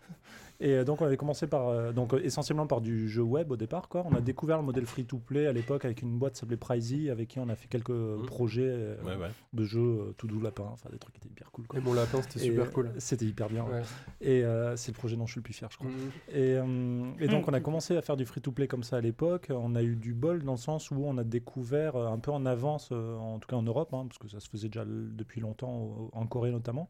Et 0.64 0.74
euh, 0.76 0.84
donc 0.84 1.02
on 1.02 1.06
avait 1.06 1.18
commencé 1.18 1.48
par 1.48 1.70
euh, 1.70 1.92
donc 1.92 2.14
euh, 2.14 2.22
essentiellement 2.24 2.68
par 2.68 2.82
du 2.82 3.10
jeu 3.10 3.24
web 3.24 3.52
au 3.52 3.58
départ 3.58 3.90
quoi. 3.90 4.06
On 4.10 4.14
a 4.16 4.22
découvert 4.22 4.58
le 4.58 4.64
modèle 4.64 4.86
free 4.86 5.06
to 5.06 5.18
play 5.18 5.48
à 5.48 5.52
l'époque 5.54 5.86
avec 5.86 6.04
une 6.04 6.18
boîte 6.20 6.34
qui 6.34 6.40
s'appelait 6.42 6.56
Pricey 6.58 7.10
avec 7.10 7.30
qui 7.30 7.40
on 7.40 7.50
a 7.50 7.56
fait 7.56 7.68
quelques 7.68 7.90
Mhm. 7.90 8.26
projets 8.28 8.96
Ouais, 9.04 9.16
ouais. 9.16 9.30
de 9.54 9.64
jeux 9.66 10.14
tout 10.18 10.28
doux 10.28 10.40
lapin, 10.40 10.66
enfin 10.72 10.90
des 10.92 11.00
trucs 11.00 11.16
qui 11.16 11.20
étaient 11.22 11.30
hyper 11.30 11.50
cool 11.52 11.66
quoi. 11.66 11.80
Et 11.80 11.82
mon 11.82 11.94
lapin, 11.94 12.22
c'était 12.22 12.40
super 12.40 12.72
cool. 12.72 12.92
C'était 13.00 13.26
hyper 13.26 13.50
bien. 13.50 13.64
ouais. 13.66 13.82
Et 14.22 14.44
euh, 14.44 14.76
c'est 14.78 14.92
le 14.92 14.98
projet 14.98 15.16
dont 15.16 15.26
je 15.26 15.32
suis 15.32 15.40
le 15.40 15.44
plus 15.44 15.54
fier, 15.54 15.68
je 15.72 15.78
crois. 15.78 15.90
Mhm. 15.90 15.96
Et, 16.30 16.56
euh, 16.56 17.12
et 17.20 17.28
donc, 17.28 17.48
on 17.48 17.54
a 17.54 17.60
commencé 17.60 17.98
à 17.98 18.02
faire 18.04 18.16
du 18.16 18.26
free-to-play 18.26 18.68
comme 18.68 18.84
ça 18.84 18.98
à 18.98 19.02
l'époque. 19.02 19.48
On 19.50 19.74
a 19.76 19.82
eu 19.82 19.96
du 19.96 20.14
bol 20.14 20.44
dans 20.44 20.52
le 20.54 20.58
sens 20.60 20.92
où 20.92 21.04
on 21.04 21.18
a 21.18 21.24
découvert 21.24 21.96
un 21.96 22.20
peu 22.20 22.30
en 22.32 22.46
avance, 22.46 22.92
en 22.92 23.40
tout 23.40 23.48
cas 23.48 23.56
en 23.56 23.64
Europe, 23.64 23.94
hein, 23.94 24.06
parce 24.08 24.20
que 24.20 24.28
ça 24.28 24.40
se 24.40 24.48
faisait 24.50 24.68
déjà 24.70 24.86
depuis 24.86 25.42
longtemps, 25.42 26.10
en 26.14 26.26
Corée 26.28 26.52
notamment. 26.52 26.88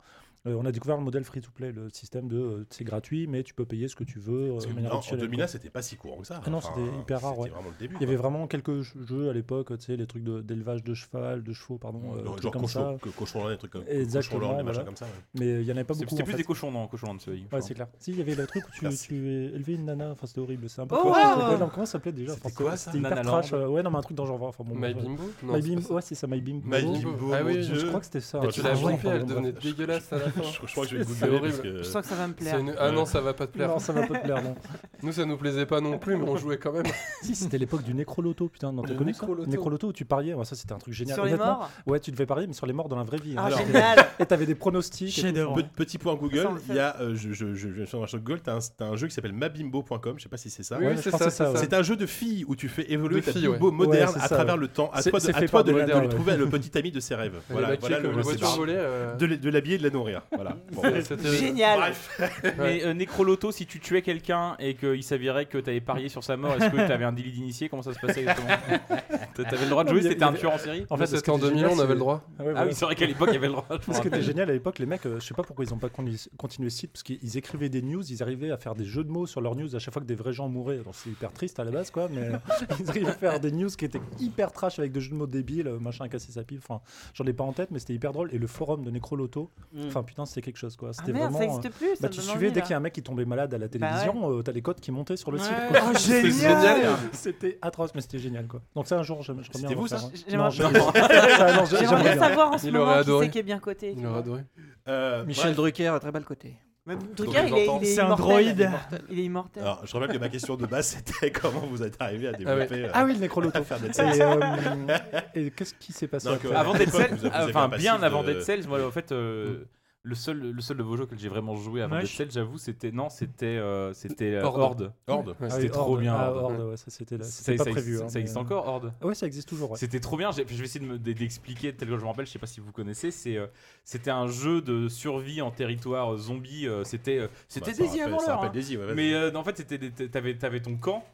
Euh, 0.47 0.55
on 0.59 0.65
a 0.65 0.71
découvert 0.71 0.97
le 0.97 1.03
modèle 1.03 1.23
free-to-play, 1.23 1.71
le 1.71 1.89
système 1.91 2.27
de 2.27 2.35
euh, 2.37 2.65
c'est 2.71 2.83
gratuit, 2.83 3.27
mais 3.27 3.43
tu 3.43 3.53
peux 3.53 3.63
payer 3.63 3.87
ce 3.87 3.95
que 3.95 4.03
tu 4.03 4.17
veux. 4.17 4.47
euh, 4.49 4.51
Parce 4.53 4.65
que 4.65 4.71
de 4.71 4.75
manière 4.75 4.89
non, 4.89 4.95
en 4.95 4.99
optionnelle, 4.99 5.25
2001, 5.27 5.37
quoi. 5.43 5.47
c'était 5.47 5.69
pas 5.69 5.83
si 5.83 5.97
courant 5.97 6.17
que 6.21 6.25
ça. 6.25 6.41
Ah 6.43 6.49
non, 6.49 6.61
c'était 6.61 6.81
hyper 6.99 7.21
rare, 7.21 7.37
ouais. 7.37 7.49
vraiment 7.49 7.69
le 7.69 7.75
début. 7.79 7.95
Il 7.99 8.01
y 8.01 8.05
avait 8.05 8.15
quoi. 8.15 8.29
vraiment 8.29 8.47
quelques 8.47 8.81
jeux 8.81 9.29
à 9.29 9.33
l'époque, 9.33 9.77
tu 9.77 9.85
sais, 9.85 9.97
les 9.97 10.07
trucs 10.07 10.23
de- 10.23 10.41
d'élevage 10.41 10.83
de, 10.83 10.95
cheval, 10.95 11.43
de 11.43 11.53
chevaux, 11.53 11.77
pardon, 11.77 12.01
euh, 12.15 12.23
Genre, 12.23 12.31
trucs 12.33 12.41
genre 12.43 12.51
comme 12.53 12.61
cochon, 12.63 12.93
ça. 12.93 12.97
que- 13.03 13.09
cochon 13.09 13.49
des 13.49 13.57
trucs 13.57 13.71
comme 13.71 13.83
Exactement, 13.87 14.39
cochon 14.39 14.57
des 14.57 14.63
voilà. 14.63 14.83
comme 14.83 14.95
ça. 14.95 15.05
ouais. 15.05 15.11
Mais 15.39 15.61
il 15.61 15.67
y 15.67 15.71
en 15.71 15.75
avait 15.75 15.83
pas 15.83 15.93
beaucoup. 15.93 16.09
C'était 16.09 16.23
plus 16.23 16.31
fait. 16.31 16.37
des 16.39 16.43
cochons 16.43 16.71
dans 16.71 16.87
cochons 16.87 17.13
de 17.13 17.21
celui. 17.21 17.45
Ouais, 17.51 17.61
c'est 17.61 17.75
clair. 17.75 17.87
Si, 17.99 18.09
il 18.09 18.17
y 18.17 18.21
avait 18.21 18.33
le 18.33 18.47
truc 18.47 18.63
où 18.67 18.71
tu, 18.71 18.89
tu 18.97 19.15
élevais 19.29 19.73
une 19.75 19.85
nana, 19.85 20.09
enfin 20.13 20.25
c'était 20.25 20.41
horrible, 20.41 20.67
c'est 20.69 20.81
un 20.81 20.87
peu 20.87 20.95
Oh 20.99 21.13
non, 21.59 21.69
comment 21.71 21.85
ça 21.85 21.91
s'appelait 21.93 22.13
déjà 22.13 22.33
C'était 22.33 22.51
quoi, 22.51 22.71
ça 22.77 22.85
C'était 22.91 22.97
hyper 22.97 23.11
Nanaland 23.11 23.31
trash. 23.41 23.53
euh, 23.53 23.67
ouais, 23.67 23.83
non, 23.83 23.91
mais 23.91 23.97
un 23.99 24.01
truc 24.01 24.17
dans 24.17 24.25
genre. 24.25 24.41
Enfin, 24.41 24.63
bon, 24.63 24.73
My. 24.75 24.91
Bimbo 24.95 25.21
Non, 25.43 25.53
ouais, 25.53 26.01
c'est 26.01 26.15
ça, 26.15 26.25
My 26.25 26.41
Bimbo. 26.41 26.67
My 26.67 26.81
Bimbo, 26.81 27.31
Ah. 27.31 27.43
Je 27.61 27.85
crois 27.85 27.99
que 27.99 28.05
c'était 28.07 28.21
ça. 28.21 28.41
Tu 28.51 28.63
l'as 28.63 28.71
Enfin, 28.71 28.87
flippé, 28.97 29.07
elle 29.09 29.25
devenait 29.27 29.51
dégueulasse. 29.51 30.11
Je, 30.35 30.67
je 30.67 30.71
crois 30.71 30.85
que 30.85 30.91
je 30.91 30.97
vais 30.97 31.05
googler 31.05 31.39
parce 31.39 31.59
que. 31.59 31.77
Je 31.77 31.83
sens 31.83 32.01
que 32.03 32.07
ça 32.07 32.15
va 32.15 32.27
me 32.27 32.33
plaire. 32.33 32.57
Une- 32.57 32.75
Ah 32.77 32.91
non, 32.91 33.05
ça 33.05 33.21
va 33.21 33.33
pas 33.33 33.47
te 33.47 33.53
plaire. 33.53 33.69
Non, 33.69 33.79
ça 33.79 33.93
va 33.93 34.07
pas 34.07 34.19
te 34.19 34.23
plaire, 34.23 34.43
non. 34.43 34.55
Nous, 35.03 35.11
ça 35.11 35.25
nous 35.25 35.37
plaisait 35.37 35.65
pas 35.65 35.81
non 35.81 35.97
plus, 35.97 36.15
mais 36.17 36.27
on 36.27 36.37
jouait 36.37 36.57
quand 36.57 36.71
même. 36.73 36.83
Si, 37.23 37.35
c'était 37.35 37.57
l'époque 37.57 37.83
du 37.83 37.93
Nécroloto, 37.93 38.47
putain, 38.47 38.71
non, 38.71 38.81
t'as 38.81 38.95
connu 38.95 39.13
ça 39.13 39.25
Nécroloto. 39.47 39.87
Où 39.89 39.93
tu 39.93 40.05
pariais, 40.05 40.33
ouais, 40.33 40.45
ça 40.45 40.55
c'était 40.55 40.73
un 40.73 40.77
truc 40.77 40.93
génial. 40.93 41.15
Sur 41.15 41.25
les 41.25 41.35
morts 41.35 41.69
Ouais, 41.85 41.99
tu 41.99 42.11
devais 42.11 42.25
parier, 42.25 42.47
mais 42.47 42.53
sur 42.53 42.65
les 42.65 42.73
morts 42.73 42.89
dans 42.89 42.95
la 42.95 43.03
vraie 43.03 43.17
vie. 43.17 43.35
Ah, 43.37 43.45
Alors, 43.45 43.59
génial 43.59 43.99
Et 44.19 44.25
t'avais 44.25 44.45
des 44.45 44.55
pronostics. 44.55 45.17
et 45.23 45.33
tout. 45.33 45.53
Pe- 45.53 45.61
Petit 45.75 45.97
point 45.97 46.15
Google, 46.15 46.47
il 46.69 46.75
y 46.75 46.79
a, 46.79 46.95
euh, 47.01 47.15
je, 47.15 47.31
je, 47.33 47.47
de 47.47 48.17
Google, 48.17 48.41
t'as 48.41 48.59
un, 48.79 48.95
jeu 48.95 49.07
qui 49.07 49.13
s'appelle 49.13 49.33
mabimbo.com, 49.33 50.15
je 50.17 50.23
sais 50.23 50.29
pas 50.29 50.37
si 50.37 50.49
c'est 50.49 50.63
ça. 50.63 50.77
Oui, 50.79 50.85
Ouais, 50.87 50.97
c'est 50.97 51.11
ça, 51.11 51.77
un 51.77 51.83
jeu 51.83 51.95
de 51.95 52.05
filles 52.05 52.45
où 52.47 52.55
tu 52.55 52.67
fais 52.69 52.91
évoluer 52.91 53.21
ta 53.21 53.31
bimbo 53.33 53.71
moderne 53.71 54.15
à 54.19 54.27
travers 54.27 54.57
le 54.57 54.67
temps. 54.67 54.89
À 54.93 55.01
C'est- 55.01 55.11
toi 55.11 55.63
de, 55.63 55.71
lui 55.71 56.09
trouver 56.09 56.37
le 56.37 56.49
petit 56.49 56.77
ami 56.77 56.91
de 56.91 56.99
ses 56.99 57.15
rêves. 57.15 57.39
Voilà, 57.49 57.69
euh, 57.71 59.15
de, 59.15 59.25
de 59.27 59.49
l'habiller 59.49 59.75
et 59.75 59.79
de 59.79 59.83
la 59.83 59.89
nourrir. 59.89 60.20
Voilà. 60.33 60.55
Bon. 60.71 60.81
c'était- 61.03 61.31
Génial 61.35 61.79
Bref. 61.79 62.21
Mais 62.59 62.83
euh, 62.85 62.93
Necroloto, 62.93 63.51
si 63.51 63.65
tu 63.65 63.79
tuais 63.79 64.01
quelqu'un 64.01 64.55
et 64.59 64.75
qu'il 64.75 65.03
s'avérait 65.03 65.45
que 65.45 65.57
t'avais 65.57 65.81
parié 65.81 66.09
sur 66.09 66.23
sa 66.23 66.37
mort, 66.37 66.53
est-ce 66.55 66.69
que 66.69 66.87
t'avais 66.87 67.05
un 67.05 67.11
délit 67.11 67.31
d'initié? 67.31 67.69
Comment 67.69 67.81
ça 67.81 67.93
se 67.93 67.99
passait 67.99 68.21
exactement? 68.21 68.47
T'avais 69.35 69.63
le 69.63 69.69
droit 69.69 69.83
de 69.83 69.89
jouer? 69.89 70.01
C'était 70.03 70.23
un 70.23 70.33
tueur 70.33 70.53
en 70.53 70.57
série? 70.57 70.85
En 70.89 70.97
Là, 70.97 71.05
ce 71.07 71.15
c'était 71.17 71.23
qui 71.25 71.31
en 71.31 71.37
était 71.37 71.47
2000, 71.47 71.59
génial, 71.61 71.77
on 71.77 71.81
avait 71.81 71.93
le 71.93 71.99
droit. 71.99 72.21
Ah 72.39 72.43
ouais, 72.43 72.53
Ah 72.55 72.63
oui, 72.65 72.73
c'est 72.73 72.85
vrai 72.85 72.95
qu'à 72.95 73.05
l'époque, 73.05 73.29
il 73.31 73.35
y 73.35 73.37
avait 73.37 73.47
le 73.47 73.53
droit. 73.53 73.65
Ce 73.91 74.01
qui 74.01 74.07
était 74.07 74.21
génial 74.21 74.49
à 74.49 74.53
l'époque, 74.53 74.77
les 74.79 74.85
mecs, 74.85 75.05
euh, 75.05 75.19
je 75.19 75.25
sais 75.25 75.33
pas 75.33 75.43
pourquoi 75.43 75.65
ils 75.65 75.73
ont 75.73 75.77
pas 75.79 75.89
continué 75.89 76.69
ce 76.69 76.77
site, 76.77 76.91
parce 76.91 77.03
qu'ils 77.03 77.37
écrivaient 77.37 77.69
des 77.69 77.81
news, 77.81 78.03
ils 78.03 78.21
arrivaient 78.21 78.51
à 78.51 78.57
faire 78.57 78.75
des 78.75 78.85
jeux 78.85 79.03
de 79.03 79.09
mots 79.09 79.25
sur 79.25 79.41
leurs 79.41 79.55
news 79.55 79.75
à 79.75 79.79
chaque 79.79 79.93
fois 79.93 80.01
que 80.01 80.07
des 80.07 80.15
vrais 80.15 80.33
gens 80.33 80.47
mouraient. 80.49 80.77
Donc 80.77 80.93
c'est 80.93 81.09
hyper 81.09 81.31
triste 81.33 81.59
à 81.59 81.63
la 81.63 81.71
base, 81.71 81.89
quoi, 81.91 82.07
mais 82.11 82.29
ils 82.79 82.89
arrivaient 82.89 83.07
à 83.09 83.13
faire 83.13 83.39
des 83.39 83.51
news 83.51 83.69
qui 83.69 83.85
étaient 83.85 84.01
hyper 84.19 84.51
trash 84.51 84.77
avec 84.79 84.91
des 84.91 85.01
jeux 85.01 85.09
de 85.11 85.15
mots 85.15 85.27
débiles, 85.27 85.67
euh, 85.67 85.79
machin, 85.79 86.07
casser 86.07 86.31
sa 86.31 86.43
pipe. 86.43 86.61
Enfin, 86.67 86.81
j'en 87.13 87.25
ai 87.25 87.33
pas 87.33 87.43
en 87.43 87.53
tête, 87.53 87.71
mais 87.71 87.79
c'était 87.79 87.93
hyper 87.93 88.11
drôle. 88.11 88.29
Et 88.33 88.37
le 88.37 88.47
forum 88.47 88.83
de 88.83 88.91
Necroloto, 88.91 89.49
Mm. 89.73 89.87
enfin 89.87 90.03
putain, 90.11 90.25
c'était 90.25 90.41
quelque 90.41 90.57
chose, 90.57 90.75
quoi. 90.75 90.89
Ah 90.89 90.93
C'était 90.93 91.13
merde, 91.13 91.31
ça 91.31 91.37
vraiment. 91.37 91.53
euh, 91.53 91.57
existe 91.57 91.75
plus 91.77 91.87
ça 91.95 92.01
Bah, 92.01 92.09
tu 92.09 92.19
suivais 92.21 92.35
envie, 92.47 92.51
dès 92.51 92.61
qu'il 92.61 92.71
y 92.71 92.73
a 92.73 92.77
un 92.77 92.81
mec 92.81 92.93
qui 92.93 93.01
tombait 93.01 93.25
malade 93.25 93.53
à 93.53 93.57
la 93.57 93.67
Bah 93.67 93.71
télévision, 93.71 94.29
euh, 94.31 94.41
t'as 94.43 94.51
les 94.51 94.61
codes 94.61 94.79
qui 94.81 94.91
montaient 94.91 95.15
sur 95.17 95.31
le 95.31 95.37
Ouais. 95.39 95.43
site. 95.43 95.53
quoi. 95.69 95.79
Oh, 95.89 95.97
C'est 95.97 96.29
génial. 96.31 96.81
C'était 97.13 97.57
atroce, 97.61 97.91
mais 97.95 98.01
c'était 98.01 98.19
génial, 98.19 98.45
quoi. 98.47 98.61
Donc 98.75 98.87
ça, 98.87 98.97
un 98.99 99.03
jour, 99.03 99.21
j'aimerais 99.23 99.43
j'aimerais 99.43 99.59
bien 99.59 99.69
C'était 99.69 99.79
vous, 99.79 99.87
ça 99.87 99.95
hein. 99.97 100.11
J'aimerais- 100.27 100.51
je- 100.51 101.85
ça, 101.85 101.95
bien 102.03 102.17
savoir 102.19 102.51
en 102.51 102.57
ce 102.57 102.67
Il 102.67 102.75
aurait 102.77 102.79
moment 102.85 102.93
qui 102.93 102.99
adoré. 102.99 103.25
c'est 103.25 103.31
qui 103.31 103.39
est 103.39 103.43
bien 103.43 103.59
coté. 103.59 103.93
Il 103.97 104.05
aurait 104.05 104.19
adoré. 104.19 104.41
Euh, 104.87 105.25
Michel. 105.25 105.55
Drucker 105.55 105.83
est 105.95 105.99
très 105.99 106.11
bas 106.11 106.19
le 106.19 106.25
côté. 106.25 106.55
Mais 106.87 106.95
Donc, 106.95 107.13
Drucker, 107.13 107.43
il 107.47 107.53
est, 107.53 107.65
j'entends. 107.65 107.79
il 107.79 107.87
est 107.87 107.93
C'est 107.93 108.01
un 108.01 108.05
immortel. 108.05 108.25
droïde. 108.25 108.71
Il 109.11 109.19
est 109.19 109.23
immortel. 109.25 109.61
Alors, 109.63 109.85
je 109.85 109.93
rappelle 109.95 110.15
que 110.15 110.19
ma 110.19 110.29
question 110.29 110.55
de 110.55 110.65
base 110.65 110.87
c'était 111.05 111.29
comment 111.31 111.59
vous 111.69 111.83
êtes 111.83 111.95
arrivé 112.01 112.27
à 112.27 112.31
ouais. 112.31 112.37
développer. 112.37 112.85
euh, 112.85 112.91
Ah 112.95 113.05
oui, 113.05 113.13
le 113.13 113.19
Dead 113.19 113.89
Et, 113.91 113.93
Cells. 113.93 114.19
euh, 114.19 114.97
et 115.35 115.51
qu'est-ce 115.51 115.75
qui 115.75 115.93
s'est 115.93 116.07
passé 116.07 116.27
Donc, 116.29 116.37
après 116.43 116.55
euh, 116.55 116.57
Avant 116.59 116.73
Dead 116.73 116.89
Cells, 116.89 117.31
enfin 117.35 117.67
bien 117.69 118.01
avant 118.01 118.23
de- 118.23 118.33
Dead 118.33 118.41
Cells, 118.41 118.67
moi 118.67 118.83
en 118.83 118.89
fait 118.89 119.11
euh, 119.11 119.65
le 120.03 120.15
seul 120.15 120.39
le 120.39 120.61
seul 120.61 120.77
de 120.77 120.83
vos 120.83 120.97
jeux 120.97 121.05
que 121.05 121.15
j'ai 121.15 121.29
vraiment 121.29 121.55
joué 121.55 121.81
avant. 121.83 121.99
Dead 121.99 122.31
j'avoue, 122.31 122.57
c'était 122.57 122.91
non, 122.91 123.09
c'était 123.09 123.45
euh, 123.45 123.93
c'était 123.93 124.33
euh, 124.33 124.43
Horde. 124.43 124.59
Horde. 124.61 124.93
Horde. 125.07 125.27
Ouais. 125.29 125.35
Ah 125.41 125.49
c'était 125.51 125.63
oui, 125.65 125.69
trop 125.69 125.91
Horde. 125.91 125.99
bien, 126.01 126.15
Ah, 126.15 126.31
Horde. 126.31 126.53
Horde, 126.59 126.69
ouais, 126.71 126.77
ça 126.77 126.85
c'était 126.89 127.17
là. 127.17 127.23
Ça, 127.23 127.31
C'était 127.31 127.57
pas 127.57 127.63
ça 127.65 127.69
prévu. 127.71 127.87
existe, 127.89 128.03
hein, 128.03 128.09
ça 128.09 128.19
existe 128.19 128.35
mais- 128.35 128.41
encore 128.41 128.67
Horde? 128.67 128.93
Ouais, 129.03 129.13
ça 129.13 129.27
existe 129.27 129.47
toujours. 129.47 129.71
Ouais. 129.71 129.77
C'était 129.77 129.99
trop 129.99 130.17
bien. 130.17 130.31
j'ai- 130.31 130.45
Je 130.47 130.55
vais 130.55 130.63
essayer 130.65 130.85
de 130.85 130.97
d'expliquer 130.97 131.73
tel 131.75 131.87
que 131.89 131.95
je 131.97 132.01
me 132.01 132.07
rappelle. 132.07 132.25
Je 132.25 132.31
sais 132.31 132.39
pas 132.39 132.47
si 132.47 132.59
vous 132.59 132.71
connaissez. 132.71 133.11
C'est 133.11 133.37
euh, 133.37 133.45
c'était 133.85 134.09
un 134.11 134.27
jeu 134.27 134.61
de 134.61 134.87
survie 134.87 135.41
en 135.41 135.51
territoire 135.51 136.13
euh, 136.13 136.17
zombie. 136.17 136.67
C'était 136.83 137.29
c'était 137.47 137.71
Bah, 137.71 137.77
ça 137.77 137.83
Daisy 137.83 138.01
avant 138.01 138.17
l'heure. 138.25 138.43
hein. 138.43 138.51
Ouais. 138.53 138.93
Mais 138.95 139.13
euh, 139.13 139.31
en 139.35 139.43
fait, 139.43 139.57
c'était 139.57 139.77
des- 139.77 140.09
t'avais 140.09 140.43
avais 140.43 140.61
ton 140.61 140.77
camp 140.77 141.05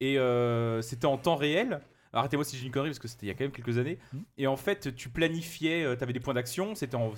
et 0.00 0.18
euh, 0.18 0.82
c'était 0.82 1.06
en 1.06 1.18
temps 1.18 1.36
réel. 1.36 1.80
Arrêtez-moi 2.12 2.44
si 2.44 2.56
j'ai 2.56 2.66
une 2.66 2.72
connerie 2.72 2.90
parce 2.90 2.98
que 2.98 3.08
c'était 3.08 3.26
il 3.26 3.28
y 3.28 3.32
a 3.32 3.34
quand 3.34 3.44
même 3.44 3.52
quelques 3.52 3.78
années. 3.78 3.98
Mhm. 4.12 4.24
Et 4.38 4.46
en 4.46 4.56
fait, 4.56 4.94
tu 4.94 5.08
planifiais, 5.08 5.96
tu 5.96 6.02
avais 6.02 6.12
des 6.12 6.20
points 6.20 6.34
d'action. 6.34 6.74
C'était 6.74 6.96
un. 6.96 7.10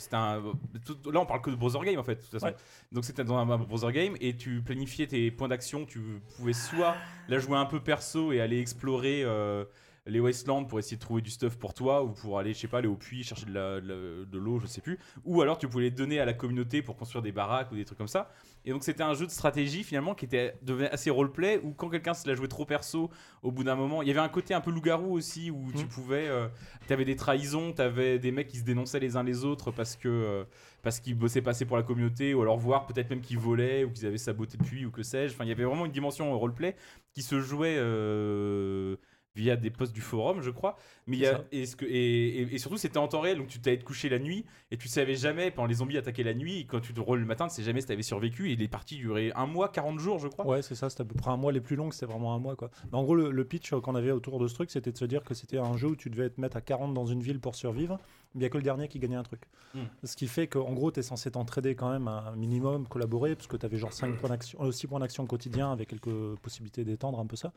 tout- 0.84 1.10
là, 1.10 1.20
on 1.20 1.26
parle 1.26 1.42
que 1.42 1.50
de 1.50 1.56
browser 1.56 1.78
game 1.84 1.98
en 1.98 2.04
fait. 2.04 2.16
De 2.16 2.20
toute 2.22 2.30
façon. 2.30 2.46
Ouais. 2.46 2.56
Donc 2.92 3.04
c'était 3.04 3.24
dans 3.24 3.36
un, 3.36 3.48
un 3.48 3.58
browser 3.58 3.92
game 3.92 4.16
et 4.20 4.36
tu 4.36 4.62
planifiais 4.62 5.06
tes 5.06 5.30
points 5.30 5.48
d'action. 5.48 5.86
Tu 5.86 6.00
pouvais 6.36 6.52
soit 6.52 6.96
la 7.28 7.38
jouer 7.38 7.56
un 7.56 7.66
peu 7.66 7.80
perso 7.80 8.32
et 8.32 8.40
aller 8.40 8.58
explorer. 8.60 9.22
euh, 9.24 9.64
les 10.08 10.20
Wastelands 10.20 10.64
pour 10.64 10.78
essayer 10.78 10.96
de 10.96 11.02
trouver 11.02 11.22
du 11.22 11.30
stuff 11.30 11.56
pour 11.58 11.74
toi 11.74 12.02
ou 12.02 12.08
pour 12.10 12.38
aller, 12.38 12.54
je 12.54 12.58
sais 12.58 12.68
pas, 12.68 12.78
aller 12.78 12.88
au 12.88 12.96
puits 12.96 13.22
chercher 13.22 13.46
de 13.46 13.52
la- 13.52 13.78
l'eau, 13.80 14.58
je 14.58 14.66
sais 14.66 14.80
plus. 14.80 14.98
Ou 15.24 15.42
alors 15.42 15.58
tu 15.58 15.68
pouvais 15.68 15.84
les 15.84 15.90
donner 15.90 16.18
à 16.18 16.24
la 16.24 16.32
communauté 16.32 16.82
pour 16.82 16.96
construire 16.96 17.22
des 17.22 17.32
baraques 17.32 17.70
ou 17.72 17.76
des 17.76 17.84
trucs 17.84 17.98
comme 17.98 18.08
ça. 18.08 18.30
Et 18.64 18.70
donc 18.72 18.82
c'était 18.84 19.02
un 19.02 19.14
jeu 19.14 19.26
de 19.26 19.30
stratégie 19.30 19.84
finalement 19.84 20.14
qui 20.14 20.24
était 20.24 20.54
devenait 20.62 20.90
assez 20.90 21.10
roleplay 21.10 21.60
où 21.62 21.72
quand 21.72 21.88
quelqu'un 21.90 22.14
se 22.14 22.26
la 22.28 22.34
jouait 22.34 22.48
trop 22.48 22.64
perso, 22.64 23.10
au 23.42 23.52
bout 23.52 23.64
d'un 23.64 23.76
moment, 23.76 24.02
il 24.02 24.08
y 24.08 24.10
avait 24.10 24.20
un 24.20 24.28
côté 24.28 24.54
un 24.54 24.60
peu 24.60 24.70
loup-garou 24.70 25.12
aussi 25.16 25.50
où 25.50 25.70
tu 25.72 25.84
pouvais, 25.86 26.26
euh, 26.28 26.48
t'avais 26.86 27.04
des 27.04 27.16
trahisons, 27.16 27.72
t'avais 27.72 28.18
des 28.18 28.32
mecs 28.32 28.48
qui 28.48 28.58
se 28.58 28.64
dénonçaient 28.64 29.00
les 29.00 29.16
uns 29.16 29.22
les 29.22 29.44
autres 29.44 29.70
parce 29.70 29.94
que 29.96 30.08
euh, 30.08 30.44
parce 30.82 31.00
qu'ils 31.00 31.16
bossaient 31.16 31.42
pas 31.42 31.50
assez 31.50 31.64
pour 31.66 31.76
la 31.76 31.82
communauté 31.82 32.34
ou 32.34 32.42
alors 32.42 32.56
voir 32.58 32.86
peut-être 32.86 33.10
même 33.10 33.20
qu'ils 33.20 33.38
volaient 33.38 33.84
ou 33.84 33.90
qu'ils 33.90 34.06
avaient 34.06 34.16
saboté 34.18 34.56
le 34.58 34.64
puits 34.64 34.86
ou 34.86 34.90
que 34.90 35.02
sais-je. 35.02 35.34
Enfin 35.34 35.44
il 35.44 35.48
y 35.48 35.52
avait 35.52 35.64
vraiment 35.64 35.86
une 35.86 35.92
dimension 35.92 36.32
euh, 36.32 36.36
roleplay 36.36 36.76
qui 37.12 37.22
se 37.22 37.40
jouait. 37.40 37.76
euh, 37.78 38.96
via 39.38 39.56
des 39.56 39.70
posts 39.70 39.94
du 39.94 40.00
forum, 40.00 40.42
je 40.42 40.50
crois. 40.50 40.76
Mais 41.06 41.16
il 41.16 41.20
y 41.20 41.26
a, 41.26 41.44
et, 41.52 41.64
ce 41.64 41.76
que, 41.76 41.84
et, 41.86 42.40
et- 42.42 42.54
et 42.54 42.58
surtout, 42.58 42.76
c'était 42.76 42.98
en 42.98 43.06
temps 43.08 43.20
réel, 43.20 43.38
donc 43.38 43.46
tu 43.48 43.60
t'allais 43.60 43.78
te 43.78 43.84
coucher 43.84 44.08
la 44.08 44.18
nuit 44.18 44.44
et 44.70 44.76
tu 44.76 44.88
savais 44.88 45.14
jamais, 45.14 45.50
pendant 45.50 45.68
les 45.68 45.74
zombies 45.76 45.96
attaquaient 45.96 46.22
la 46.24 46.34
nuit, 46.34 46.60
et 46.60 46.64
quand 46.66 46.80
tu 46.80 46.92
te 46.92 47.00
rôles 47.00 47.20
le 47.20 47.26
matin, 47.26 47.46
tu 47.48 47.54
sais 47.54 47.62
jamais 47.62 47.80
si 47.80 47.86
t'avais 47.86 48.02
survécu. 48.02 48.50
Et 48.50 48.56
les 48.56 48.68
parties 48.68 48.96
duraient 48.98 49.32
un 49.36 49.46
mois, 49.46 49.68
40 49.68 49.98
jours, 50.00 50.18
je 50.18 50.28
crois. 50.28 50.46
Ouais, 50.46 50.62
c'est 50.62 50.74
ça, 50.74 50.90
c'était 50.90 51.02
à 51.02 51.06
peu 51.06 51.14
près 51.14 51.30
un 51.30 51.36
mois 51.36 51.52
les 51.52 51.60
plus 51.60 51.76
longues, 51.76 51.92
c'était 51.92 52.06
vraiment 52.06 52.34
un 52.34 52.38
mois 52.38 52.56
quoi. 52.56 52.70
Mais 52.92 52.98
en 52.98 53.04
gros, 53.04 53.14
le, 53.14 53.30
le 53.30 53.44
pitch 53.44 53.70
qu'on 53.70 53.94
avait 53.94 54.10
autour 54.10 54.38
de 54.40 54.48
ce 54.48 54.54
truc, 54.54 54.70
c'était 54.70 54.92
de 54.92 54.98
se 54.98 55.04
dire 55.04 55.22
que 55.22 55.34
c'était 55.34 55.58
un 55.58 55.76
jeu 55.76 55.88
où 55.88 55.96
tu 55.96 56.10
devais 56.10 56.28
te 56.30 56.40
mettre 56.40 56.56
à 56.56 56.60
40 56.60 56.92
dans 56.94 57.06
une 57.06 57.22
ville 57.22 57.38
pour 57.40 57.54
survivre, 57.54 57.98
il 58.34 58.40
n'y 58.40 58.44
a 58.44 58.50
que 58.50 58.56
le 58.56 58.62
dernier 58.62 58.88
qui 58.88 58.98
gagnait 58.98 59.16
un 59.16 59.22
truc. 59.22 59.42
Mm. 59.74 59.80
Ce 60.04 60.16
qui 60.16 60.28
fait 60.28 60.46
qu'en 60.46 60.72
gros, 60.72 60.90
tu 60.90 61.00
es 61.00 61.02
censé 61.02 61.30
t'entraider 61.30 61.74
quand 61.74 61.90
même 61.90 62.08
un 62.08 62.36
minimum, 62.36 62.86
collaborer, 62.86 63.34
parce 63.34 63.46
que 63.46 63.56
tu 63.56 63.66
avais 63.66 63.78
genre 63.78 63.92
5 63.92 64.18
points 64.18 64.28
d'action, 64.28 64.70
6 64.70 64.86
points 64.86 65.00
d'action 65.00 65.26
quotidien 65.26 65.72
avec 65.72 65.88
quelques 65.88 66.36
possibilités 66.42 66.84
d'étendre 66.84 67.18
un 67.20 67.26
peu 67.26 67.36
ça. 67.36 67.52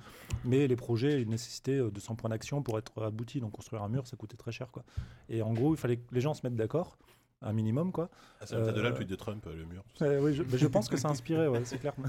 Mais 0.46 0.68
les 0.68 0.76
projets, 0.76 1.22
ils 1.22 1.30
nécessitaient 1.30 1.80
euh, 1.80 1.92
200 1.92 2.16
points 2.16 2.30
d'action 2.30 2.62
pour 2.62 2.78
être 2.78 3.04
aboutis, 3.04 3.40
donc 3.40 3.52
construire 3.52 3.84
un 3.84 3.90
mur, 3.90 4.08
ça 4.08 4.18
coûtait 4.18 4.38
très 4.38 4.52
cher 4.52 4.72
quoi. 4.72 4.84
Et 5.30 5.42
en 5.42 5.54
gros, 5.54 5.74
il 5.74 5.78
fallait 5.78 5.98
que 5.98 6.14
les 6.14 6.22
gens 6.22 6.34
se 6.34 6.42
mettent 6.44 6.56
d'accord. 6.56 6.98
Un 7.44 7.54
minimum 7.54 7.92
quoi. 7.92 8.10
Ah, 8.40 8.46
ça 8.46 8.56
peut-être 8.58 8.76
de 8.76 8.82
là 8.82 8.90
le 8.90 8.94
Euh, 8.96 8.98
tweet 8.98 9.10
de 9.10 9.16
Trump, 9.16 9.44
euh, 9.48 9.56
le 9.56 9.66
mur. 9.66 9.84
Euh, 10.04 10.20
oui, 10.22 10.34
je, 10.34 10.44
mais 10.44 10.58
je 10.58 10.68
pense 10.68 10.90
que 10.90 10.98
ça 10.98 11.08
a 11.10 11.12
inspiré, 11.12 11.48
ouais, 11.48 11.62
c'est 11.66 11.80
clair. 11.80 11.94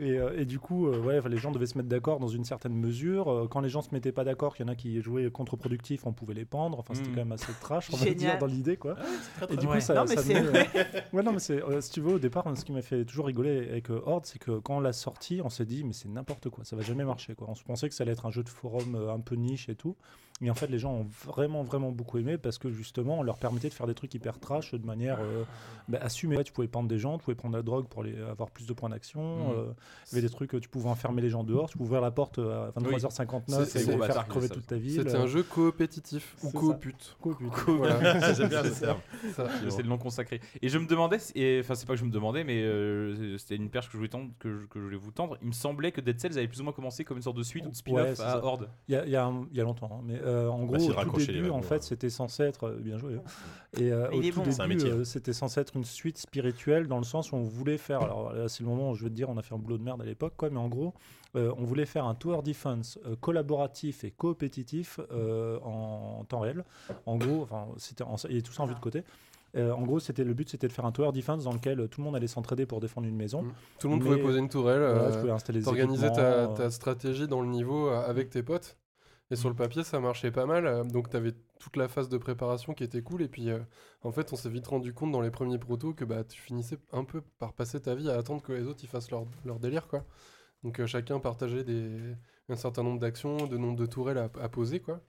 Et, 0.00 0.16
euh, 0.16 0.38
et 0.38 0.44
du 0.44 0.60
coup, 0.60 0.86
euh, 0.86 1.00
ouais, 1.00 1.20
les 1.28 1.38
gens 1.38 1.50
devaient 1.50 1.66
se 1.66 1.76
mettre 1.76 1.88
d'accord 1.88 2.20
dans 2.20 2.28
une 2.28 2.44
certaine 2.44 2.72
mesure. 2.74 3.28
Euh, 3.32 3.48
quand 3.48 3.58
les 3.60 3.68
gens 3.68 3.82
se 3.82 3.88
mettaient 3.92 4.12
pas 4.12 4.22
d'accord, 4.22 4.54
qu'il 4.54 4.64
y 4.64 4.68
en 4.68 4.70
a 4.72 4.76
qui 4.76 5.02
jouaient 5.02 5.28
contre-productif, 5.28 6.06
on 6.06 6.12
pouvait 6.12 6.34
les 6.34 6.44
pendre. 6.44 6.78
Enfin, 6.78 6.94
c'était 6.94 7.08
Mm. 7.08 7.14
quand 7.14 7.20
même 7.22 7.32
assez 7.32 7.52
trash, 7.60 7.88
on 7.92 7.96
va 7.96 8.04
Génial. 8.04 8.16
dire, 8.18 8.38
dans 8.38 8.46
l'idée, 8.46 8.76
quoi. 8.76 8.94
Et 9.50 9.56
du 9.56 9.66
coup, 9.66 9.80
ça, 9.80 9.94
Non, 9.94 10.04
mais 10.08 10.14
ça 10.14 10.22
c'est 10.22 10.34
venait, 10.40 10.68
euh, 10.76 10.82
Ouais, 11.12 11.22
non, 11.24 11.32
mais 11.32 11.40
c'est, 11.40 11.60
euh, 11.64 11.80
si 11.80 11.90
tu 11.90 12.00
veux, 12.00 12.14
au 12.14 12.18
départ, 12.20 12.44
ce 12.56 12.64
qui 12.64 12.70
m'a 12.70 12.82
fait 12.82 13.04
toujours 13.04 13.26
rigoler 13.26 13.68
avec 13.70 13.90
euh, 13.90 14.00
Horde, 14.06 14.24
c'est 14.24 14.38
que 14.38 14.60
quand 14.60 14.76
on 14.76 14.80
l'a 14.80 14.92
sorti, 14.92 15.40
on 15.42 15.48
s'est 15.48 15.66
dit, 15.66 15.82
mais 15.82 15.92
c'est 15.92 16.08
n'importe 16.08 16.48
quoi, 16.48 16.62
ça 16.64 16.76
va 16.76 16.82
jamais 16.82 17.04
marcher, 17.04 17.34
quoi. 17.34 17.48
On 17.50 17.56
se 17.56 17.64
pensait 17.64 17.88
que 17.88 17.94
ça 17.96 18.04
allait 18.04 18.12
être 18.12 18.26
un 18.26 18.30
jeu 18.30 18.44
de 18.44 18.48
forum 18.48 18.94
euh, 18.94 19.12
un 19.12 19.18
peu 19.18 19.34
niche 19.34 19.68
et 19.68 19.74
tout. 19.74 19.96
Et 20.40 20.50
en 20.50 20.54
fait, 20.54 20.68
les 20.68 20.78
gens 20.78 20.92
ont 20.92 21.06
vraiment, 21.26 21.62
vraiment 21.64 21.90
beaucoup 21.90 22.18
aimé 22.18 22.38
parce 22.38 22.58
que 22.58 22.70
justement, 22.70 23.18
on 23.18 23.22
leur 23.22 23.38
permettait 23.38 23.68
de 23.68 23.74
faire 23.74 23.86
des 23.88 23.94
trucs 23.94 24.14
hyper 24.14 24.38
trash 24.38 24.72
de 24.72 24.86
manière 24.86 25.18
euh, 25.20 25.42
bah, 25.88 25.98
assumée. 26.00 26.36
Ouais, 26.36 26.44
tu 26.44 26.52
pouvais 26.52 26.68
pendre 26.68 26.88
des 26.88 26.98
gens, 26.98 27.18
tu 27.18 27.24
pouvais 27.24 27.34
prendre 27.34 27.56
la 27.56 27.62
drogue 27.62 27.88
pour 27.88 28.04
avoir 28.30 28.50
plus 28.50 28.66
de 28.66 28.72
points 28.72 28.88
d'action. 28.88 29.20
Mhm. 29.48 29.50
euh, 29.56 29.64
il 30.10 30.14
y 30.14 30.18
avait 30.18 30.28
des 30.28 30.32
trucs, 30.32 30.60
tu 30.60 30.68
pouvais 30.68 30.88
enfermer 30.88 31.22
les 31.22 31.30
gens 31.30 31.42
dehors, 31.42 31.68
tu 31.68 31.76
pouvais 31.76 31.88
ouvrir 31.88 32.00
la 32.02 32.10
porte 32.12 32.38
euh, 32.38 32.68
à 32.68 32.70
23h59 32.80 33.64
C'est- 33.64 33.80
et 33.80 33.84
les 33.84 33.88
faire 33.90 33.98
bâtard, 33.98 34.28
crever 34.28 34.46
ça. 34.48 34.54
toute 34.54 34.66
ta 34.66 34.76
ville. 34.76 34.92
C'était 34.92 35.16
un 35.16 35.26
jeu 35.26 35.42
coopétitif 35.42 36.36
ou 36.44 36.50
coopute. 36.50 37.16
Coopute. 37.20 37.48
Voilà. 37.66 38.32
J'aime 38.34 38.48
bien 38.48 38.62
ce 38.64 38.80
terme. 38.80 38.98
Ça. 39.34 39.48
C'est 39.68 39.82
le 39.82 39.88
nom 39.88 39.98
consacré. 39.98 40.40
Et 40.62 40.68
je 40.68 40.78
me 40.78 40.86
demandais, 40.86 41.16
enfin 41.16 41.74
c'est 41.74 41.86
pas 41.86 41.94
que 41.94 41.98
je 42.00 42.04
me 42.04 42.10
demandais, 42.10 42.44
mais 42.44 42.62
euh, 42.62 43.36
c'était 43.38 43.56
une 43.56 43.70
perche 43.70 43.86
que 43.86 43.92
je 43.92 43.96
voulais 43.98 44.08
tendre, 44.08 44.30
que 44.38 44.50
je, 44.60 44.66
que 44.66 44.78
je 44.78 44.84
voulais 44.84 44.96
vous 44.96 45.10
tendre. 45.10 45.36
Il 45.42 45.48
me 45.48 45.52
semblait 45.52 45.90
que 45.92 46.00
Dead 46.00 46.18
Cells 46.20 46.38
avait 46.38 46.48
plus 46.48 46.60
ou 46.60 46.64
moins 46.64 46.72
commencé 46.72 47.04
comme 47.04 47.16
une 47.16 47.22
sorte 47.22 47.36
de 47.36 47.42
suite 47.42 47.66
ou 47.66 47.70
de 47.70 47.74
spin-off 47.76 47.98
Ouais, 48.04 48.10
à 48.10 48.14
ça. 48.14 48.44
Horde. 48.44 48.68
Il 48.88 48.94
y 48.94 49.10
y 49.10 49.16
a 49.16 49.64
longtemps, 49.64 49.90
hein, 49.92 50.04
mais 50.04 50.20
euh, 50.28 50.48
en 50.48 50.64
gros, 50.64 50.74
Bah, 50.74 50.78
c'est 50.80 50.90
au 50.90 51.10
tout 51.10 51.26
début, 51.26 51.50
en 51.50 51.62
fait, 51.62 51.82
c'était 51.82 52.10
censé 52.10 52.42
être 52.44 52.68
euh, 52.68 52.76
bien 52.78 52.98
joué. 52.98 53.14
hein. 53.16 53.22
Et 53.78 53.90
euh, 53.92 54.08
Il 54.12 54.18
au 54.18 54.22
est 54.22 54.30
tout 54.30 54.42
bon. 54.42 54.66
début, 54.68 55.04
c'était 55.04 55.32
censé 55.32 55.60
être 55.60 55.76
une 55.76 55.84
suite 55.84 56.18
spirituelle 56.18 56.86
dans 56.86 56.98
le 56.98 57.04
sens 57.04 57.32
où 57.32 57.36
on 57.36 57.42
voulait 57.42 57.78
faire. 57.78 58.02
Alors 58.02 58.32
là, 58.32 58.48
c'est 58.48 58.62
le 58.62 58.68
moment 58.68 58.90
où 58.90 58.94
je 58.94 59.02
vais 59.04 59.10
te 59.10 59.14
dire, 59.14 59.28
on 59.30 59.36
a 59.38 59.42
fait 59.42 59.54
un 59.54 59.58
boulot 59.58 59.78
de 59.78 59.82
merde 59.82 60.00
à 60.02 60.04
l'époque, 60.04 60.34
quoi. 60.36 60.50
Mais 60.50 60.58
en 60.58 60.68
gros, 60.68 60.94
euh, 61.36 61.52
on 61.58 61.64
voulait 61.64 61.86
faire 61.86 62.04
un 62.06 62.14
tower 62.14 62.42
defense 62.42 62.98
euh, 63.06 63.16
collaboratif 63.20 64.04
et 64.04 64.10
coopétitif 64.10 65.00
euh, 65.12 65.58
en, 65.64 66.24
temps 66.28 66.40
réel. 66.40 66.64
En 67.06 67.16
gros, 67.16 67.42
enfin, 67.42 67.66
c'était 67.76 68.04
en- 68.04 68.16
et 68.28 68.42
tout 68.42 68.52
ça 68.52 68.62
en 68.62 68.66
vue 68.66 68.74
de 68.74 68.80
côté. 68.80 69.02
Euh, 69.56 69.72
en 69.72 69.82
gros, 69.82 69.98
c'était 69.98 70.24
le 70.24 70.34
but, 70.34 70.48
c'était 70.50 70.68
de 70.68 70.72
faire 70.72 70.84
un 70.84 70.92
tower 70.92 71.10
defense 71.10 71.44
dans 71.44 71.52
lequel 71.52 71.80
euh, 71.80 71.86
tout 71.88 72.00
le 72.02 72.04
monde 72.04 72.16
allait 72.16 72.26
s'entraider 72.26 72.66
pour 72.66 72.80
défendre 72.80 73.06
une 73.06 73.16
maison. 73.16 73.42
Mm. 73.42 73.52
Tout 73.80 73.86
le 73.88 73.94
monde 73.94 74.02
Mais- 74.02 74.10
pouvait 74.10 74.22
poser 74.22 74.38
une 74.40 74.48
tourelle. 74.50 74.80
Voilà, 74.80 75.10
tu 75.12 75.18
pouvais 75.20 75.32
installer 75.32 75.58
des 75.60 75.64
T'organisais 75.64 76.10
ta, 76.12 76.70
stratégie 76.70 77.26
dans 77.28 77.40
le 77.40 77.48
niveau 77.48 77.88
avec 77.88 78.28
tes 78.30 78.42
potes. 78.42 78.76
Et 79.30 79.36
sur 79.36 79.48
le 79.50 79.54
papier, 79.54 79.84
ça 79.84 80.00
marchait 80.00 80.30
pas 80.30 80.46
mal. 80.46 80.66
euh, 80.66 80.84
Donc, 80.84 81.10
t'avais 81.10 81.32
toute 81.60 81.76
la 81.76 81.86
phase 81.88 82.08
de 82.08 82.16
préparation 82.16 82.72
qui 82.72 82.82
était 82.84 83.02
cool. 83.02 83.20
Et 83.22 83.28
puis, 83.28 83.50
euh, 83.50 83.58
en 84.02 84.10
fait, 84.10 84.32
on 84.32 84.36
s'est 84.36 84.48
vite 84.48 84.66
rendu 84.66 84.94
compte 84.94 85.12
dans 85.12 85.20
les 85.20 85.30
premiers 85.30 85.58
protos 85.58 85.92
que 85.92 86.04
bah, 86.06 86.24
tu 86.24 86.40
finissais 86.40 86.78
un 86.92 87.04
peu 87.04 87.20
par 87.38 87.52
passer 87.52 87.80
ta 87.80 87.94
vie 87.94 88.08
à 88.10 88.16
attendre 88.16 88.42
que 88.42 88.52
les 88.52 88.64
autres 88.66 88.80
ils 88.82 88.88
fassent 88.88 89.10
leur, 89.10 89.24
leur 89.44 89.58
délire. 89.58 89.86
quoi. 89.86 90.04
Donc, 90.64 90.80
euh, 90.80 90.86
chacun 90.86 91.20
partageait 91.20 91.62
des, 91.64 91.90
un 92.48 92.56
certain 92.56 92.82
nombre 92.82 93.00
d'actions, 93.00 93.46
de 93.46 93.56
nombre 93.58 93.76
de 93.76 93.86
tourelles 93.86 94.18
à, 94.18 94.30
à 94.40 94.48
poser. 94.48 94.80
quoi. 94.80 95.00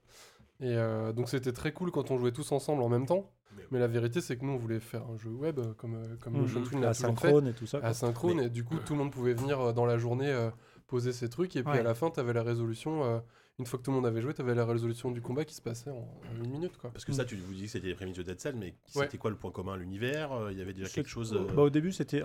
Et 0.61 0.75
euh, 0.75 1.13
donc 1.13 1.29
c'était 1.29 1.53
très 1.53 1.71
cool 1.71 1.89
quand 1.89 2.11
on 2.11 2.17
jouait 2.17 2.33
tous 2.33 2.51
ensemble 2.51 2.81
en 2.83 2.89
même 2.89 3.05
temps. 3.05 3.31
Mais 3.71 3.79
la 3.79 3.87
vérité, 3.87 4.19
c'est 4.19 4.35
que 4.37 4.43
nous, 4.45 4.51
on 4.51 4.57
voulait 4.57 4.81
faire 4.81 5.03
un 5.07 5.15
jeu 5.17 5.29
web 5.31 5.59
comme, 5.77 5.97
comme 6.19 6.33
Mhm. 6.33 6.41
Motion 6.41 6.63
Twin 6.63 6.81
l'a 6.81 6.89
Asynchrone 6.89 7.45
fait. 7.45 7.51
et 7.51 7.53
tout 7.53 7.65
ça. 7.65 7.79
Asynchrone, 7.81 8.37
Mais- 8.37 8.45
et 8.47 8.49
du 8.49 8.63
coup, 8.65 8.75
tout 8.85 8.93
le 8.93 8.99
monde 8.99 9.11
pouvait 9.11 9.33
venir 9.33 9.73
dans 9.73 9.85
la 9.85 9.97
journée 9.97 10.29
euh, 10.29 10.49
poser 10.87 11.13
ses 11.13 11.29
trucs. 11.29 11.55
Et 11.55 11.63
puis 11.63 11.71
Ouais. 11.71 11.79
à 11.79 11.83
la 11.83 11.93
fin, 11.95 12.11
tu 12.11 12.19
avais 12.19 12.33
la 12.33 12.43
résolution. 12.43 13.03
euh, 13.05 13.19
une 13.59 13.65
fois 13.65 13.77
que 13.79 13.83
tout 13.83 13.91
le 13.91 13.97
monde 13.97 14.05
avait 14.07 14.21
joué, 14.21 14.33
tu 14.33 14.41
avais 14.41 14.55
la 14.55 14.65
résolution 14.65 15.11
du 15.11 15.21
combat 15.21 15.43
qui 15.45 15.53
se 15.53 15.61
passait 15.61 15.89
en, 15.91 15.95
en 15.95 16.43
une 16.43 16.49
minute. 16.51 16.77
Quoi. 16.77 16.89
Parce 16.91 17.05
que 17.05 17.11
ça, 17.11 17.25
tu 17.25 17.35
vous 17.35 17.53
dis 17.53 17.63
que 17.63 17.69
c'était 17.69 17.87
les 17.87 17.93
prémices 17.93 18.17
de 18.17 18.23
Dead 18.23 18.39
Cell, 18.39 18.55
mais 18.57 18.67
Ouais. 18.95 19.03
c'était 19.05 19.17
quoi 19.17 19.29
le 19.29 19.35
point 19.35 19.51
commun 19.51 19.75
L'univers 19.77 20.31
Euh, 20.31 20.51
Il 20.51 20.57
y 20.57 20.61
avait 20.61 20.73
déjà 20.73 20.87
C'est- 20.87 20.95
quelque 20.95 21.09
chose. 21.09 21.33
euh, 21.33 21.45
Bah, 21.55 21.63
au 21.63 21.69
début, 21.69 21.91
c'était. 21.91 22.23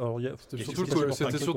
C'était 0.48 0.64
surtout 0.64 0.82
le 0.82 1.12
c'était 1.12 1.38
surtout 1.38 1.54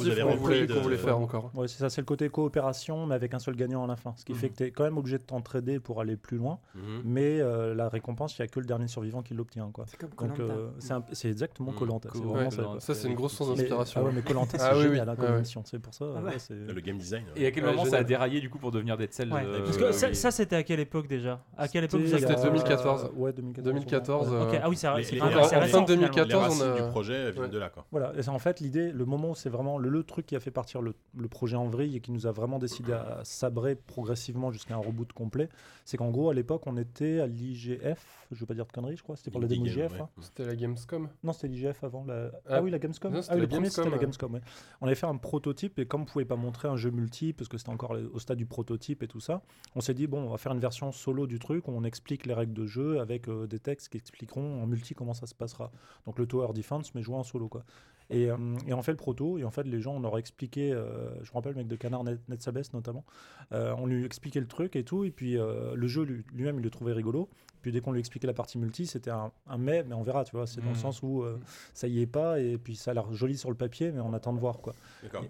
le 0.00 0.04
des 0.04 0.10
avez 0.20 0.22
qu'on 0.66 0.80
voulait, 0.82 0.96
faire 0.96 1.18
encore. 1.18 1.50
Ouais, 1.54 1.68
c'est 1.68 1.78
ça, 1.78 1.88
c'est 1.90 2.00
le 2.00 2.06
côté 2.06 2.28
coopération, 2.28 3.06
mais 3.06 3.14
avec 3.14 3.34
un 3.34 3.38
seul 3.38 3.56
gagnant 3.56 3.84
à 3.84 3.86
la 3.86 3.96
fin. 3.96 4.14
Ce 4.16 4.24
qui 4.24 4.32
Mhm. 4.32 4.38
fait 4.38 4.48
que 4.50 4.54
tu 4.56 4.62
es 4.64 4.70
quand 4.70 4.84
même 4.84 4.98
obligé 4.98 5.18
de 5.18 5.22
t'entraider 5.22 5.80
pour 5.80 6.00
aller 6.00 6.16
plus 6.16 6.36
loin. 6.36 6.58
Mhm. 6.74 7.02
Mais 7.04 7.40
euh, 7.40 7.74
la 7.74 7.88
récompense, 7.88 8.36
il 8.38 8.42
n'y 8.42 8.44
a 8.44 8.48
que 8.48 8.60
le 8.60 8.66
dernier 8.66 8.88
survivant 8.88 9.22
qui 9.22 9.34
l'obtient. 9.34 9.70
quoi. 9.72 9.84
C'est 9.88 9.96
comme 9.96 10.10
Donc, 10.28 10.40
euh, 10.40 10.70
c'est 10.78 10.92
un- 10.92 11.04
c'est 11.12 11.28
exactement 11.30 11.70
Mhm. 11.72 11.78
Colanta. 11.78 12.08
C'est 12.12 12.20
Ouais, 12.20 12.50
ça. 12.80 12.94
c'est 12.94 13.08
une 13.08 13.14
grosse 13.14 13.32
source 13.34 13.54
d'inspiration. 13.56 14.00
Ah 14.02 14.06
ouais, 14.06 14.12
mais 14.14 14.22
Colanta, 14.22 14.58
c'est 14.58 14.64
Ah 14.64 14.74
génial 14.80 15.06
comme 15.16 15.26
Ah 15.28 15.36
émission. 15.36 15.62
C'est 15.64 15.78
pour 15.78 15.94
ça. 15.94 16.06
Ah 16.16 16.38
c'est- 16.38 16.54
Le 16.54 16.80
game 16.80 16.98
design. 16.98 17.24
Et 17.36 17.46
à 17.46 17.50
quel 17.50 17.64
moment 17.64 17.82
ça 17.84 17.88
a 17.88 17.90
génial. 17.98 18.04
déraillé 18.06 18.40
du 18.40 18.50
coup 18.50 18.58
pour 18.58 18.70
devenir 18.70 18.96
Dead 19.06 19.12
Cell 19.12 19.32
Ouais. 19.32 19.42
euh, 19.44 19.64
Parce 19.64 19.76
que 19.76 19.92
ça, 19.92 20.08
oui. 20.08 20.14
ça, 20.14 20.30
c'était 20.30 20.56
à 20.56 20.62
quelle 20.62 20.80
époque 20.80 21.06
déjà? 21.08 21.42
À 21.56 21.68
quelle 21.68 21.84
époque 21.84 22.00
vous 22.00 22.06
C'était 22.06 22.24
avez 22.24 22.34
C'était 22.36 22.40
il 22.40 22.44
y 22.44 22.46
a- 22.46 22.50
2014. 22.50 23.10
Ouais, 23.16 23.32
2014. 23.32 23.64
2014, 23.74 24.28
ouais. 24.30 24.34
euh, 24.36 24.48
Ok, 24.48 24.60
ah 24.62 24.68
oui, 24.68 24.76
c'est 24.76 24.88
en- 24.88 24.94
fin 24.94 25.00
de 25.00 25.04
finalement. 25.04 25.82
2014, 25.82 26.28
les 26.28 26.34
racines 26.34 26.62
on 26.62 26.72
a- 26.72 26.80
du 26.86 26.90
projet 26.90 27.38
Ouais. 27.38 27.48
de 27.48 27.58
là. 27.58 27.68
Quoi. 27.70 27.84
Voilà, 27.90 28.12
et 28.16 28.22
c'est 28.22 28.30
en 28.30 28.38
fait 28.38 28.60
l'idée, 28.60 28.90
le 28.92 29.04
moment 29.04 29.30
où 29.30 29.34
c'est 29.34 29.50
vraiment 29.50 29.78
le, 29.78 29.88
le 29.88 30.02
truc 30.02 30.26
qui 30.26 30.36
a 30.36 30.40
fait 30.40 30.50
partir 30.50 30.80
le, 30.82 30.94
le 31.16 31.28
projet 31.28 31.56
en 31.56 31.66
vrille 31.68 31.96
et 31.96 32.00
qui 32.00 32.12
nous 32.12 32.26
a 32.26 32.32
vraiment 32.32 32.58
décidé 32.58 32.92
à 32.92 33.20
sabrer 33.24 33.74
progressivement 33.74 34.50
jusqu'à 34.50 34.74
un 34.74 34.78
reboot 34.78 35.12
complet, 35.12 35.48
c'est 35.84 35.96
qu'en 35.96 36.10
gros 36.10 36.30
à 36.30 36.34
l'époque 36.34 36.62
on 36.66 36.76
était 36.76 37.20
à 37.20 37.26
l'IGF, 37.26 38.26
je 38.30 38.40
veux 38.40 38.46
pas 38.46 38.54
dire 38.54 38.66
de 38.66 38.72
conneries 38.72 38.96
je 38.96 39.02
crois, 39.02 39.16
c'était 39.16 39.30
pour 39.30 39.40
la 39.40 39.46
démo 39.48 39.66
IGF. 39.66 39.92
C'était 40.20 40.44
la 40.44 40.54
Gamescom. 40.56 41.08
Non, 41.22 41.32
c'était 41.32 41.48
l'IGF 41.48 41.82
avant. 41.84 42.04
La... 42.06 42.30
Ah, 42.46 42.56
Ah, 42.56 42.62
oui, 42.62 42.70
la 42.70 42.78
Gamescom. 42.78 43.12
ah 43.14 43.34
oui, 43.34 43.40
le 43.40 43.46
premier, 43.48 43.70
c'était 43.70 43.90
la 43.90 43.98
Gamescom. 43.98 44.38
On 44.80 44.86
avait 44.86 44.94
fait 44.94 45.06
un 45.06 45.16
prototype 45.16 45.78
et 45.78 45.86
comme 45.86 46.02
on 46.02 46.04
pouvait 46.04 46.24
pas 46.24 46.36
montrer 46.36 46.68
un 46.68 46.76
jeu 46.76 46.90
multi 46.90 47.32
parce 47.32 47.48
que 47.48 47.58
c'était 47.58 47.70
encore 47.70 47.96
au 48.12 48.18
stade 48.18 48.38
du 48.38 48.46
prototype 48.46 48.93
et 49.02 49.08
tout 49.08 49.20
ça, 49.20 49.42
on 49.74 49.80
s'est 49.80 49.94
dit 49.94 50.06
bon, 50.06 50.22
on 50.22 50.30
va 50.30 50.38
faire 50.38 50.52
une 50.52 50.60
version 50.60 50.92
solo 50.92 51.26
du 51.26 51.38
truc 51.38 51.68
où 51.68 51.72
on 51.72 51.84
explique 51.84 52.26
les 52.26 52.34
règles 52.34 52.54
de 52.54 52.66
jeu 52.66 53.00
avec 53.00 53.28
euh, 53.28 53.46
des 53.46 53.58
textes 53.58 53.88
qui 53.88 53.96
expliqueront 53.96 54.62
en 54.62 54.66
multi 54.66 54.94
comment 54.94 55.14
ça 55.14 55.26
se 55.26 55.34
passera. 55.34 55.70
Donc 56.06 56.18
le 56.18 56.26
tower 56.26 56.52
defense 56.54 56.94
mais 56.94 57.02
joué 57.02 57.16
en 57.16 57.24
solo 57.24 57.48
quoi. 57.48 57.64
Et, 58.10 58.30
euh, 58.30 58.36
et 58.66 58.74
on 58.74 58.82
fait 58.82 58.92
le 58.92 58.98
proto 58.98 59.38
et 59.38 59.44
en 59.44 59.50
fait 59.50 59.62
les 59.64 59.80
gens 59.80 59.94
on 59.96 60.00
leur 60.00 60.16
a 60.16 60.18
expliqué, 60.18 60.72
euh, 60.72 61.08
je 61.22 61.30
me 61.30 61.34
rappelle 61.34 61.52
le 61.52 61.58
mec 61.58 61.68
de 61.68 61.76
Canard 61.76 62.04
Net, 62.04 62.20
Netsabes 62.28 62.62
notamment, 62.74 63.04
euh, 63.52 63.74
on 63.78 63.86
lui 63.86 64.04
expliquait 64.04 64.40
le 64.40 64.46
truc 64.46 64.76
et 64.76 64.84
tout 64.84 65.04
et 65.04 65.10
puis 65.10 65.38
euh, 65.38 65.74
le 65.74 65.86
jeu 65.86 66.02
lui- 66.04 66.24
lui-même 66.34 66.58
il 66.58 66.62
le 66.62 66.70
trouvait 66.70 66.92
rigolo. 66.92 67.28
Puis 67.62 67.72
dès 67.72 67.80
qu'on 67.80 67.92
lui 67.92 68.00
expliquait 68.00 68.26
la 68.26 68.34
partie 68.34 68.58
multi, 68.58 68.86
c'était 68.86 69.10
un, 69.10 69.32
un 69.46 69.56
mais, 69.56 69.84
mais 69.84 69.94
on 69.94 70.02
verra, 70.02 70.22
tu 70.24 70.36
vois. 70.36 70.46
C'est 70.46 70.60
dans 70.60 70.66
le 70.66 70.72
Mhm. 70.72 70.80
sens 70.80 71.02
où 71.02 71.22
euh, 71.22 71.38
ça 71.72 71.88
y 71.88 72.02
est 72.02 72.06
pas, 72.06 72.38
et 72.38 72.58
puis 72.58 72.76
ça 72.76 72.90
a 72.90 72.94
l'air 72.94 73.10
joli 73.14 73.38
sur 73.38 73.48
le 73.48 73.56
papier, 73.56 73.90
mais 73.90 74.00
on 74.00 74.12
attend 74.12 74.34
de 74.34 74.38
voir, 74.38 74.58
quoi. 74.58 74.74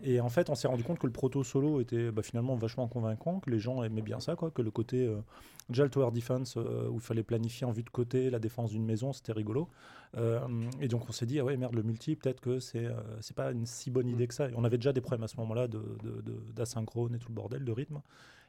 Et, 0.03 0.14
et 0.14 0.20
en 0.20 0.29
fait, 0.29 0.51
on 0.51 0.57
s'est 0.57 0.66
rendu 0.66 0.83
compte 0.83 0.99
que 0.99 1.07
le 1.07 1.12
proto 1.12 1.45
solo 1.45 1.81
était 1.81 2.11
bah, 2.11 2.22
finalement 2.25 2.57
vachement 2.57 2.89
convaincant, 2.89 3.39
que 3.39 3.51
les 3.51 3.61
gens 3.61 3.85
aimaient 3.85 4.03
bien 4.03 4.18
ça, 4.18 4.35
quoi. 4.35 4.51
Que 4.51 4.62
le 4.62 4.72
côté, 4.72 5.09
déjà 5.69 5.85
le 5.85 5.91
tower 5.91 6.11
defense, 6.12 6.57
euh, 6.57 6.89
où 6.89 6.95
il 6.97 7.01
fallait 7.01 7.23
planifier 7.23 7.67
en 7.67 7.73
vue 7.73 7.83
de 7.83 7.91
côté 7.91 8.31
la 8.31 8.39
défense 8.39 8.71
d'une 8.71 8.85
maison, 8.85 9.12
c'était 9.12 9.33
rigolo. 9.33 9.69
Euh, 10.17 10.41
et 10.81 10.89
donc 10.89 11.09
on 11.09 11.12
s'est 11.12 11.27
dit, 11.27 11.41
ah 11.41 11.45
ouais, 11.45 11.57
merde, 11.57 11.75
le 11.75 11.83
multi, 11.83 12.15
peut-être 12.17 12.41
que 12.41 12.61
c'est 12.61 12.87
euh, 12.87 12.95
c'est 13.21 13.35
pas 13.37 13.51
une 13.51 13.67
si 13.67 13.91
bonne 13.91 14.09
idée 14.09 14.27
que 14.29 14.35
ça. 14.35 14.49
Et 14.49 14.53
on 14.57 14.65
avait 14.65 14.79
déjà 14.79 14.93
des 14.93 15.01
problèmes 15.01 15.25
à 15.25 15.29
ce 15.29 15.37
moment-là 15.39 15.67
de- 15.69 15.79
de- 16.03 16.21
de- 16.23 16.41
d'asynchrone 16.55 17.15
et 17.15 17.19
tout 17.19 17.29
le 17.29 17.35
bordel, 17.35 17.65
de 17.65 17.73
rythme. 17.73 18.01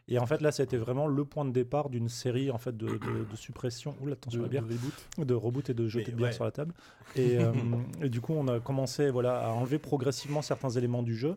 Et 0.07 0.19
en 0.19 0.25
fait, 0.27 0.41
là, 0.41 0.51
c'était 0.51 0.77
vraiment 0.77 1.07
le 1.07 1.25
point 1.25 1.45
de 1.45 1.51
départ 1.51 1.89
d'une 1.89 2.09
série 2.09 2.51
en 2.51 2.57
fait 2.59 2.77
de, 2.77 2.87
de, 2.87 3.25
de 3.29 3.35
suppression. 3.35 3.95
Oula, 4.01 4.13
attention 4.13 4.43
De, 4.43 4.47
de 4.47 4.57
reboot. 4.59 5.07
de 5.17 5.33
reboot 5.33 5.69
et 5.69 5.73
de 5.73 5.87
jeter 5.87 6.11
de 6.11 6.17
bière 6.17 6.27
ouais. 6.29 6.33
sur 6.33 6.43
la 6.43 6.51
table. 6.51 6.73
Et, 7.15 7.37
euh, 7.39 7.51
et 8.01 8.09
du 8.09 8.21
coup, 8.21 8.33
on 8.33 8.47
a 8.47 8.59
commencé 8.59 9.09
voilà, 9.09 9.39
à 9.45 9.49
enlever 9.49 9.79
progressivement 9.79 10.43
certains 10.43 10.69
éléments 10.69 11.01
du 11.03 11.15
jeu 11.15 11.35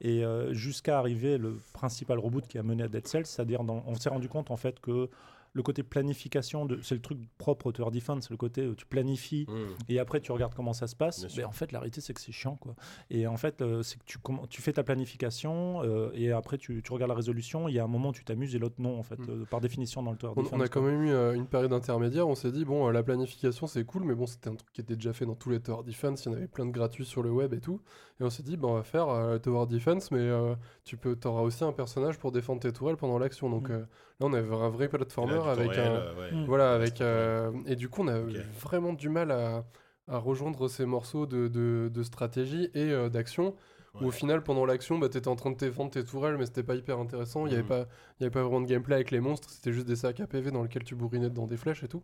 et 0.00 0.24
euh, 0.24 0.52
jusqu'à 0.52 0.98
arriver 0.98 1.38
le 1.38 1.58
principal 1.72 2.18
reboot 2.18 2.46
qui 2.46 2.58
a 2.58 2.62
mené 2.62 2.82
à 2.82 2.88
Dead 2.88 3.06
Cells, 3.06 3.26
c'est-à-dire 3.26 3.60
on 3.62 3.94
s'est 3.94 4.10
rendu 4.10 4.28
compte 4.28 4.50
en 4.50 4.56
fait 4.56 4.80
que 4.80 5.08
le 5.52 5.62
côté 5.62 5.82
planification, 5.82 6.64
de- 6.66 6.80
c'est 6.82 6.94
le 6.94 7.00
truc 7.00 7.18
propre 7.38 7.66
au 7.66 7.72
Tower 7.72 7.90
Defense, 7.90 8.24
c'est 8.24 8.30
le 8.30 8.36
côté 8.36 8.66
où 8.66 8.74
tu 8.74 8.86
planifies 8.86 9.46
Mmh. 9.48 9.54
et 9.88 9.98
après 9.98 10.20
tu 10.20 10.30
regardes 10.32 10.54
comment 10.54 10.72
ça 10.72 10.86
se 10.86 10.94
passe. 10.94 11.22
Mais 11.24 11.28
sûr. 11.28 11.48
en 11.48 11.52
fait, 11.52 11.72
la 11.72 11.80
réalité, 11.80 12.00
c'est 12.00 12.14
que 12.14 12.20
c'est 12.20 12.30
chiant. 12.32 12.56
Quoi. 12.56 12.74
Et 13.10 13.26
en 13.26 13.36
fait, 13.36 13.60
euh, 13.62 13.82
c'est 13.82 13.98
que 13.98 14.04
tu, 14.04 14.18
tu 14.48 14.62
fais 14.62 14.72
ta 14.72 14.84
planification 14.84 15.82
euh, 15.82 16.10
et 16.14 16.30
après 16.32 16.56
tu, 16.58 16.82
tu 16.82 16.92
regardes 16.92 17.08
la 17.10 17.16
résolution. 17.16 17.68
Il 17.68 17.74
y 17.74 17.78
a 17.78 17.84
un 17.84 17.88
moment 17.88 18.10
où 18.10 18.12
tu 18.12 18.24
t'amuses 18.24 18.54
et 18.54 18.58
l'autre 18.58 18.76
non, 18.78 18.98
en 18.98 19.02
fait, 19.02 19.18
Mm. 19.18 19.26
euh, 19.28 19.44
par 19.44 19.60
définition 19.60 20.02
dans 20.02 20.12
le 20.12 20.16
Tower 20.18 20.34
On, 20.36 20.42
Defense. 20.42 20.58
on 20.58 20.60
a 20.62 20.68
quand 20.68 20.80
quoi. 20.82 20.90
même 20.90 21.02
eu 21.02 21.10
euh, 21.10 21.34
une 21.34 21.46
période 21.46 21.72
intermédiaire, 21.72 22.28
on 22.28 22.34
s'est 22.34 22.52
dit, 22.52 22.64
bon, 22.64 22.88
euh, 22.88 22.92
la 22.92 23.02
planification 23.02 23.66
c'est 23.66 23.84
cool, 23.84 24.04
mais 24.04 24.14
bon, 24.14 24.26
c'était 24.26 24.50
un 24.50 24.54
truc 24.54 24.72
qui 24.72 24.80
était 24.80 24.94
déjà 24.96 25.12
fait 25.12 25.26
dans 25.26 25.34
tous 25.34 25.50
les 25.50 25.60
Tower 25.60 25.82
Defense, 25.84 26.24
il 26.24 26.28
y 26.28 26.32
en 26.32 26.36
avait 26.36 26.46
plein 26.48 26.66
de 26.66 26.70
gratuits 26.72 27.04
sur 27.04 27.22
le 27.22 27.30
web 27.30 27.52
et 27.54 27.60
tout. 27.60 27.80
Et 28.20 28.24
on 28.24 28.30
s'est 28.30 28.42
dit, 28.42 28.56
bah, 28.56 28.68
on 28.68 28.74
va 28.74 28.82
faire 28.82 29.08
euh, 29.08 29.38
Tower 29.38 29.66
Defense, 29.66 30.10
mais 30.10 30.18
euh, 30.20 30.54
tu 30.84 30.96
peux, 30.96 31.18
auras 31.24 31.42
aussi 31.42 31.64
un 31.64 31.72
personnage 31.72 32.18
pour 32.18 32.32
défendre 32.32 32.60
tes 32.60 32.72
tourelles 32.72 32.96
pendant 32.96 33.18
l'action. 33.18 33.50
Donc 33.50 33.68
Mm. 33.70 33.86
Là, 34.20 34.26
on 34.26 34.32
avait 34.32 34.54
un 34.54 34.68
vrai 34.68 34.88
platformer 34.88 35.32
Là, 35.34 35.50
avec 35.52 35.70
réel, 35.72 35.86
un. 35.86 36.20
ouais. 36.20 36.32
Mm. 36.32 36.44
Voilà, 36.46 36.74
avec. 36.74 37.00
euh, 37.00 37.52
et 37.66 37.76
du 37.76 37.88
coup, 37.88 38.02
on 38.02 38.08
a 38.08 38.18
vraiment 38.60 38.92
du 38.92 39.08
mal 39.08 39.30
à, 39.30 39.64
à 40.08 40.18
rejoindre 40.18 40.68
ces 40.68 40.86
morceaux 40.86 41.26
de, 41.26 41.48
de- 41.48 41.90
de 41.92 42.02
stratégie 42.02 42.70
et 42.74 42.90
euh, 42.90 43.08
d'action. 43.08 43.54
Où 44.00 44.06
au 44.06 44.10
final, 44.12 44.42
pendant 44.42 44.64
l'action, 44.64 44.98
bah, 44.98 45.08
t'étais 45.10 45.28
en 45.28 45.36
train 45.36 45.50
de 45.50 45.56
défendre 45.56 45.90
tes 45.90 46.04
tourelles, 46.04 46.38
mais 46.38 46.46
c'était 46.46 46.62
pas 46.62 46.74
hyper 46.76 46.98
intéressant. 46.98 47.44
Il 47.46 47.52
y 47.52 47.54
avait 47.54 47.62
Mhm. 47.64 47.68
pas, 47.68 47.86
il 48.18 48.22
y 48.22 48.24
avait 48.24 48.30
pas 48.30 48.42
vraiment 48.42 48.60
de 48.62 48.66
gameplay 48.66 48.94
avec 48.94 49.10
les 49.10 49.20
monstres. 49.20 49.50
C'était 49.50 49.72
juste 49.72 49.86
des 49.86 49.96
sacs 49.96 50.20
à 50.20 50.26
PV 50.26 50.52
dans 50.52 50.62
lesquels 50.62 50.84
tu 50.84 50.94
bourrinais 50.94 51.28
dans 51.28 51.46
des 51.46 51.56
flèches 51.58 51.82
et 51.82 51.88
tout. 51.88 52.02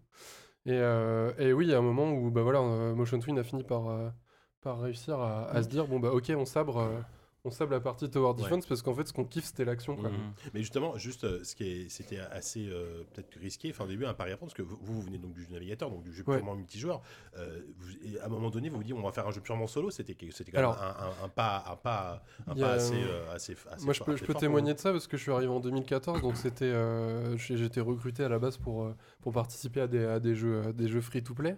Et, 0.66 0.72
euh, 0.72 1.32
et 1.38 1.52
oui, 1.52 1.66
il 1.66 1.70
y 1.70 1.74
a 1.74 1.78
un 1.78 1.82
moment 1.82 2.12
où 2.12 2.30
bah 2.30 2.42
voilà, 2.42 2.60
Motion 2.94 3.18
Twin 3.20 3.38
a 3.38 3.44
fini 3.44 3.62
par, 3.64 3.84
par 4.60 4.80
réussir 4.80 5.20
à, 5.20 5.48
à 5.48 5.62
se 5.62 5.68
dire 5.68 5.86
bon 5.86 6.00
bah 6.00 6.10
ok, 6.12 6.32
on 6.36 6.44
sabre, 6.44 6.78
euh, 6.78 7.00
on 7.47 7.51
sabre 7.51 7.72
la 7.72 7.80
partie 7.80 8.11
Tower 8.11 8.34
Defense 8.34 8.66
parce 8.66 8.82
qu'en 8.82 8.94
fait, 8.94 9.07
ce 9.07 9.12
qu'on 9.12 9.24
kiffe, 9.24 9.44
c'était 9.44 9.64
l'action. 9.64 9.97
quoi. 9.97 10.11
Mhm. 10.11 10.18
Mais 10.53 10.61
justement, 10.61 10.97
juste, 10.99 11.24
euh, 11.24 11.42
ce 11.44 11.55
qui 11.55 11.64
est, 11.64 11.88
c'était 11.88 12.18
assez 12.18 12.66
euh, 12.68 13.05
peut-être 13.14 13.38
risqué, 13.40 13.70
enfin 13.70 13.84
au 13.84 13.88
début 13.88 14.05
un 14.05 14.14
pari 14.14 14.32
à 14.32 14.36
prendre, 14.36 14.51
parce 14.53 14.57
que 14.57 14.62
vous, 14.62 14.76
vous 14.80 15.01
venez 15.03 15.18
donc 15.18 15.32
du 15.32 15.42
jeu 15.42 15.49
navigateur, 15.53 15.90
donc 15.90 16.03
du 16.03 16.12
jeu 16.12 16.24
Ouais. 16.26 16.36
purement 16.38 16.55
multijoueur. 16.57 17.01
Euh, 17.36 17.61
vous- 17.78 17.92
et 18.05 18.18
à 18.20 18.26
un 18.26 18.28
moment 18.28 18.51
donné, 18.51 18.68
vous 18.68 18.76
vous 18.78 18.84
dites, 18.84 18.94
on 18.94 19.03
va 19.03 19.12
faire 19.12 19.26
un 19.26 19.30
jeu 19.30 19.40
purement 19.40 19.66
solo. 19.66 19.90
C'était, 19.90 20.16
c'était 20.32 20.51
quand 20.51 20.59
même 20.59 20.66
Alors, 20.70 20.82
un, 20.82 21.07
un- 21.22 21.24
un 21.26 21.28
pas, 21.28 21.64
un 21.70 21.76
pas, 21.76 22.22
un 22.49 22.55
pas 22.55 22.72
assez, 22.72 22.94
assez, 23.32 23.57
assez 23.70 23.84
Moi, 23.84 23.94
je 23.94 24.03
peux, 24.03 24.16
je 24.16 24.24
témoigner 24.34 24.74
de 24.74 24.78
ça 24.80 24.90
parce 24.92 25.07
que 25.07 25.16
je 25.16 25.22
suis 25.22 25.32
arrivé 25.32 25.53
en 25.53 25.61
2014, 25.61 26.20
donc 26.20 26.36
c'était, 26.36 26.72
été 27.66 27.80
recruté 27.80 28.24
à 28.24 28.28
la 28.28 28.38
base 28.38 28.57
pour, 28.57 28.92
pour 29.20 29.32
participer 29.32 29.80
à 29.82 29.86
des, 29.86 30.05
à 30.05 30.18
des 30.20 30.34
jeux, 30.34 30.62
à 30.68 30.72
des 30.72 30.88
jeux 30.88 31.01
free-to-play. 31.01 31.57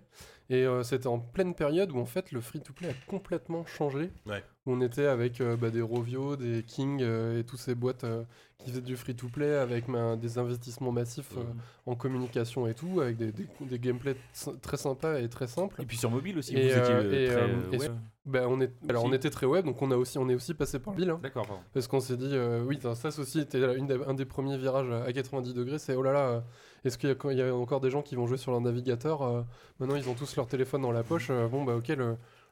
Et 0.50 0.64
euh, 0.64 0.82
c'était 0.82 1.08
en 1.08 1.18
pleine 1.18 1.54
période 1.54 1.92
où 1.92 1.98
en 1.98 2.06
fait 2.06 2.32
le 2.32 2.40
free-to-play 2.40 2.88
a 2.88 2.94
complètement 3.06 3.66
changé. 3.66 4.10
Ouais. 4.26 4.42
On 4.64 4.80
était 4.80 5.06
avec 5.06 5.40
euh, 5.42 5.56
bah, 5.56 5.68
des 5.70 5.82
Rovio, 5.82 6.36
des 6.36 6.62
King 6.62 7.00
euh, 7.02 7.38
et 7.38 7.44
toutes 7.44 7.58
ces 7.58 7.74
boîtes 7.74 8.04
euh, 8.04 8.22
qui 8.58 8.70
faisaient 8.70 8.80
du 8.80 8.96
free-to-play 8.96 9.54
avec 9.56 9.84
des 10.20 10.38
investissements 10.38 10.90
massifs 10.92 11.32
euh, 11.36 11.40
Mhm. 11.42 11.54
en 11.86 11.94
communication 11.96 12.66
et 12.66 12.74
tout, 12.74 13.00
avec 13.00 13.16
des, 13.18 13.30
des, 13.30 13.46
des 13.60 13.78
gameplays 13.78 14.16
très 14.62 14.76
sympas 14.78 15.18
et 15.20 15.28
très 15.28 15.46
simples. 15.46 15.80
Et 15.82 15.86
puis 15.86 15.96
sur 15.98 16.10
mobile 16.10 16.38
aussi, 16.38 16.56
Et, 16.56 16.62
vous 16.68 16.78
étiez 16.78 17.24
et, 17.24 17.26
très 17.28 17.48
et 17.48 17.78
web. 17.78 17.80
sur- 17.82 17.92
bah, 18.24 18.46
on 18.48 18.60
est, 18.60 18.70
alors 18.88 19.04
on 19.04 19.12
était 19.12 19.30
très 19.30 19.46
web, 19.46 19.64
donc 19.66 19.80
on 19.82 19.90
a 19.90 19.96
aussi, 19.96 20.18
on 20.18 20.28
est 20.28 20.34
aussi 20.34 20.52
passé 20.54 20.78
par 20.78 20.94
Lille. 20.94 21.10
hein. 21.10 21.20
D'accord. 21.22 21.46
Parce 21.72 21.86
qu'on 21.88 22.00
s'est 22.00 22.16
dit, 22.16 22.28
euh, 22.32 22.62
oui, 22.66 22.78
ça 22.82 22.94
ça 22.94 23.08
aussi 23.20 23.40
était 23.40 23.76
une 23.76 23.86
des- 23.86 24.00
un 24.06 24.14
des 24.14 24.26
premiers 24.26 24.56
virages 24.58 24.90
à 24.90 25.12
90 25.12 25.54
degrés, 25.54 25.78
c'est 25.78 25.94
oh 25.94 26.02
là 26.02 26.12
là, 26.12 26.28
euh, 26.28 26.40
est-ce 26.84 26.98
qu'il 26.98 27.16
y, 27.32 27.42
a 27.42 27.54
encore 27.54 27.80
des 27.80 27.90
gens 27.90 28.02
qui 28.02 28.14
vont 28.14 28.26
jouer 28.26 28.36
sur 28.38 28.52
leur 28.52 28.60
navigateur 28.60 29.22
euh, 29.22 29.42
Maintenant, 29.80 29.96
ils 29.96 30.08
ont 30.08 30.14
tous 30.14 30.36
leur 30.36 30.46
téléphone 30.46 30.82
dans 30.82 30.92
la 30.92 31.02
poche. 31.02 31.28
euh, 31.30 31.48
bon, 31.48 31.64
bah 31.64 31.76
ok, 31.76 31.92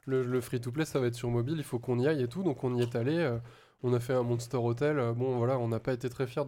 le, 0.05 0.41
free-to-play, 0.41 0.85
ça 0.85 0.99
va 0.99 1.07
être 1.07 1.15
sur 1.15 1.29
mobile, 1.29 1.55
il 1.57 1.63
faut 1.63 1.79
qu'on 1.79 1.99
y 1.99 2.07
aille 2.07 2.23
et 2.23 2.27
tout. 2.27 2.43
Donc 2.43 2.63
on 2.63 2.75
y 2.75 2.81
est 2.81 2.95
allé. 2.95 3.17
euh, 3.17 3.37
on 3.83 3.93
a 3.93 3.99
fait 3.99 4.13
un 4.13 4.23
Monster 4.23 4.57
Hotel. 4.57 5.13
bon, 5.15 5.37
voilà, 5.37 5.59
on 5.59 5.67
n'a 5.67 5.79
pas 5.79 5.93
été 5.93 6.09
très 6.09 6.25
fiers 6.27 6.43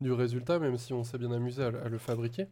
du 0.00 0.12
résultat, 0.12 0.58
même 0.58 0.76
si 0.78 0.92
on 0.92 1.04
s'est 1.04 1.18
bien 1.18 1.30
amusé 1.30 1.62
à, 1.62 1.70
le- 1.70 1.98
fabriquer. 1.98 2.48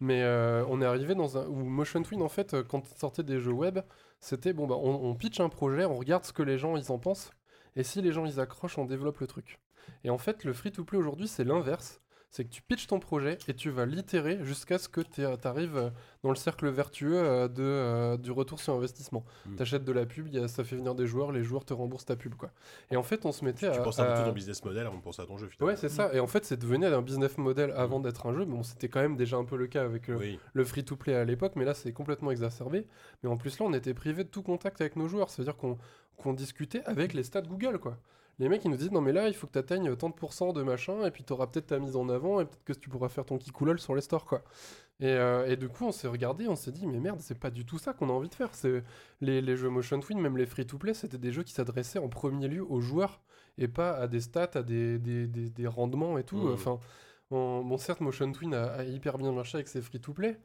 Mais 0.00 0.24
on 0.68 0.82
est 0.82 0.84
arrivé 0.84 1.14
dans 1.14 1.38
un. 1.38 1.46
Où 1.46 1.64
Motion 1.64 2.02
Twin, 2.02 2.22
en 2.22 2.28
fait, 2.28 2.56
quand 2.68 2.84
sortait 2.98 3.22
des 3.22 3.38
jeux 3.38 3.52
web, 3.52 3.78
c'était 4.20 4.52
bon, 4.52 4.66
bah, 4.66 4.76
on, 4.78 5.10
on 5.10 5.14
pitch 5.14 5.40
un 5.40 5.48
projet, 5.48 5.84
on 5.84 5.96
regarde 5.96 6.24
ce 6.24 6.32
que 6.32 6.42
les 6.42 6.58
gens 6.58 6.76
ils 6.76 6.90
en 6.90 6.98
pensent. 6.98 7.30
Et 7.76 7.84
si 7.84 8.02
les 8.02 8.12
gens 8.12 8.26
ils 8.26 8.40
accrochent, 8.40 8.78
on 8.78 8.84
développe 8.84 9.20
le 9.20 9.26
truc. 9.26 9.60
Et 10.04 10.10
en 10.10 10.18
fait, 10.18 10.44
le 10.44 10.52
free-to-play 10.52 10.98
aujourd'hui, 10.98 11.28
c'est 11.28 11.44
l'inverse. 11.44 12.01
C'est 12.34 12.44
que 12.44 12.48
tu 12.48 12.62
pitches 12.62 12.86
ton 12.86 12.98
projet 12.98 13.36
et 13.46 13.52
tu 13.52 13.68
vas 13.68 13.84
l'itérer 13.84 14.38
jusqu'à 14.42 14.78
ce 14.78 14.88
que 14.88 15.02
tu 15.02 15.22
arrives 15.46 15.92
dans 16.22 16.30
le 16.30 16.34
cercle 16.36 16.66
vertueux 16.70 17.18
euh, 17.22 17.46
de, 17.46 17.62
euh, 17.62 18.16
du 18.16 18.30
retour 18.30 18.58
sur 18.58 18.72
investissement. 18.72 19.22
Mm. 19.44 19.56
Tu 19.56 19.62
achètes 19.62 19.84
de 19.84 19.92
la 19.92 20.06
pub, 20.06 20.28
il 20.28 20.34
y 20.34 20.38
a- 20.42 20.48
ça 20.48 20.64
fait 20.64 20.76
venir 20.76 20.94
des 20.94 21.06
joueurs, 21.06 21.30
les 21.30 21.42
joueurs 21.44 21.66
te 21.66 21.74
remboursent 21.74 22.06
ta 22.06 22.16
pub. 22.16 22.34
Quoi. 22.34 22.50
Et 22.90 22.96
en 22.96 23.02
fait, 23.02 23.26
on 23.26 23.32
se 23.32 23.44
mettait 23.44 23.70
Tu 23.70 23.78
à. 23.78 23.82
penses 23.82 23.98
à 23.98 24.10
à- 24.20 24.24
ton 24.24 24.32
business 24.32 24.64
model 24.64 24.86
avant 24.86 24.96
de 24.96 25.02
penser 25.02 25.20
à 25.20 25.26
ton 25.26 25.36
jeu. 25.36 25.48
Finalement. 25.48 25.72
Ouais, 25.72 25.76
c'est 25.76 25.90
ça. 25.90 26.10
Et 26.14 26.20
en 26.20 26.26
fait, 26.26 26.46
c'est 26.46 26.56
devenu 26.58 26.86
un 26.86 27.02
business 27.02 27.36
model 27.36 27.70
avant 27.76 28.00
d'être 28.00 28.24
un 28.26 28.32
jeu. 28.34 28.46
Bon, 28.46 28.62
c'était 28.62 28.88
quand 28.88 29.00
même 29.02 29.16
déjà 29.16 29.36
un 29.36 29.44
peu 29.44 29.56
le 29.58 29.66
cas 29.66 29.84
avec 29.84 30.08
euh, 30.08 30.16
Oui. 30.18 30.38
le 30.54 30.64
free-to-play 30.64 31.14
à 31.14 31.24
l'époque. 31.26 31.52
Mais 31.56 31.66
là, 31.66 31.74
c'est 31.74 31.92
complètement 31.92 32.30
exacerbé. 32.30 32.86
Mais 33.22 33.28
en 33.28 33.36
plus, 33.36 33.58
là, 33.58 33.66
on 33.68 33.74
était 33.74 33.92
privé 33.92 34.24
de 34.24 34.28
tout 34.30 34.42
contact 34.42 34.80
avec 34.80 34.96
nos 34.96 35.06
joueurs. 35.06 35.28
C'est-à-dire 35.28 35.56
qu'on 35.58 35.76
qu'on 36.16 36.32
discutait 36.34 36.82
avec 36.84 37.14
les 37.14 37.24
stats 37.24 37.42
Google, 37.42 37.78
quoi. 37.78 37.98
Les 38.38 38.48
mecs, 38.48 38.64
ils 38.64 38.70
nous 38.70 38.76
disent, 38.76 38.90
non, 38.90 39.00
mais 39.02 39.12
là, 39.12 39.28
il 39.28 39.34
faut 39.34 39.46
que 39.46 39.52
tu 39.52 39.58
atteignes 39.58 39.94
tant 39.94 40.08
de 40.08 40.14
pourcents 40.14 40.52
de 40.52 40.62
machin, 40.62 41.04
et 41.04 41.10
puis 41.10 41.22
tu 41.22 41.32
auras 41.32 41.46
peut-être 41.46 41.66
ta 41.68 41.78
mise 41.78 41.96
en 41.96 42.08
avant, 42.08 42.40
et 42.40 42.44
peut-être 42.46 42.64
que 42.64 42.72
tu 42.72 42.88
pourras 42.88 43.08
faire 43.08 43.24
ton 43.24 43.38
kikoulol 43.38 43.78
sur 43.78 43.94
les 43.94 44.00
stores, 44.00 44.24
quoi. 44.24 44.42
Et, 45.00 45.06
euh, 45.08 45.46
et 45.46 45.56
du 45.56 45.68
coup, 45.68 45.84
on 45.84 45.92
s'est 45.92 46.08
regardé, 46.08 46.48
on 46.48 46.56
s'est 46.56 46.72
dit, 46.72 46.86
mais 46.86 46.98
merde, 46.98 47.20
c'est 47.20 47.38
pas 47.38 47.50
du 47.50 47.64
tout 47.66 47.78
ça 47.78 47.92
qu'on 47.92 48.08
a 48.08 48.12
envie 48.12 48.28
de 48.28 48.34
faire. 48.34 48.54
C'est 48.54 48.82
les, 49.20 49.40
les 49.42 49.56
jeux 49.56 49.68
Motion 49.68 50.00
Twin, 50.00 50.18
même 50.20 50.36
les 50.36 50.46
free-to-play, 50.46 50.94
c'était 50.94 51.18
des 51.18 51.32
jeux 51.32 51.42
qui 51.42 51.52
s'adressaient 51.52 51.98
en 51.98 52.08
premier 52.08 52.48
lieu 52.48 52.64
aux 52.68 52.80
joueurs, 52.80 53.20
et 53.58 53.68
pas 53.68 53.92
à 53.92 54.06
des 54.08 54.20
stats, 54.20 54.50
à 54.54 54.62
des, 54.62 54.98
des, 54.98 55.26
des- 55.26 55.50
des 55.50 55.66
rendements 55.66 56.16
et 56.18 56.24
tout. 56.24 56.36
Mhm. 56.38 56.52
Enfin, 56.54 56.78
on- 57.30 57.62
bon, 57.64 57.76
certes, 57.76 58.00
Motion 58.00 58.30
Twin 58.32 58.54
a, 58.54 58.64
a 58.72 58.84
hyper 58.84 59.18
bien 59.18 59.32
marché 59.32 59.56
avec 59.56 59.68
ses 59.68 59.82
free-to-play, 59.82 60.38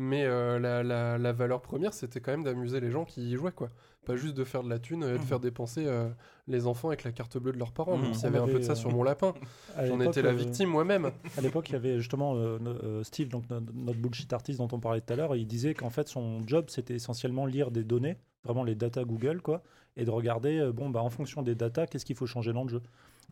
mais 0.00 0.24
euh, 0.24 0.58
la, 0.60 0.82
la- 0.84 1.18
la 1.18 1.32
valeur 1.32 1.60
première, 1.60 1.92
c'était 1.92 2.20
quand 2.20 2.30
même 2.30 2.44
d'amuser 2.44 2.78
les 2.80 2.90
gens 2.90 3.04
qui 3.04 3.30
y 3.32 3.34
jouaient, 3.34 3.50
quoi. 3.52 3.68
Pas 4.06 4.14
juste 4.16 4.34
de 4.36 4.44
faire 4.44 4.62
de 4.62 4.70
la 4.70 4.78
thune 4.78 5.02
et 5.02 5.06
de 5.06 5.12
Mhm. 5.14 5.18
faire 5.18 5.40
dépenser 5.40 5.84
euh, 5.86 6.08
les 6.46 6.66
enfants 6.68 6.88
avec 6.88 7.02
la 7.04 7.10
carte 7.12 7.36
bleue 7.36 7.52
de 7.52 7.58
leurs 7.58 7.72
parents, 7.72 7.98
même 7.98 8.14
s'il 8.14 8.22
y 8.22 8.26
On 8.26 8.28
avait 8.28 8.38
un 8.38 8.46
peu 8.46 8.58
de 8.60 8.64
ça 8.64 8.72
euh, 8.72 8.76
sur 8.76 8.90
mon 8.90 9.02
lapin. 9.02 9.34
J'en 9.84 10.00
étais 10.00 10.22
la 10.22 10.30
euh, 10.30 10.34
victime 10.34 10.68
moi-même. 10.70 11.10
À 11.36 11.40
l'époque, 11.40 11.68
il 11.68 11.72
y 11.72 11.76
avait 11.76 11.98
justement 11.98 12.36
euh, 12.36 12.58
euh, 12.64 13.02
Steve, 13.02 13.28
donc 13.28 13.50
no- 13.50 13.60
notre 13.74 13.98
bullshit 13.98 14.32
artiste 14.32 14.60
dont 14.60 14.68
on 14.72 14.78
parlait 14.80 15.00
tout 15.02 15.12
à 15.12 15.16
l'heure, 15.16 15.34
il 15.36 15.46
disait 15.46 15.74
qu'en 15.74 15.90
fait 15.90 16.08
son 16.08 16.46
job 16.46 16.66
c'était 16.68 16.94
essentiellement 16.94 17.44
lire 17.44 17.70
des 17.70 17.82
données, 17.84 18.16
vraiment 18.44 18.62
les 18.64 18.76
data 18.76 19.04
Google, 19.04 19.42
quoi, 19.42 19.62
et 19.96 20.04
de 20.04 20.10
regarder, 20.10 20.58
euh, 20.58 20.72
bon, 20.72 20.88
bah, 20.88 21.02
en 21.02 21.10
fonction 21.10 21.42
des 21.42 21.54
data, 21.56 21.86
qu'est-ce 21.86 22.04
qu'il 22.06 22.16
faut 22.16 22.26
changer 22.26 22.52
dans 22.54 22.62
le 22.62 22.70
jeu. 22.70 22.82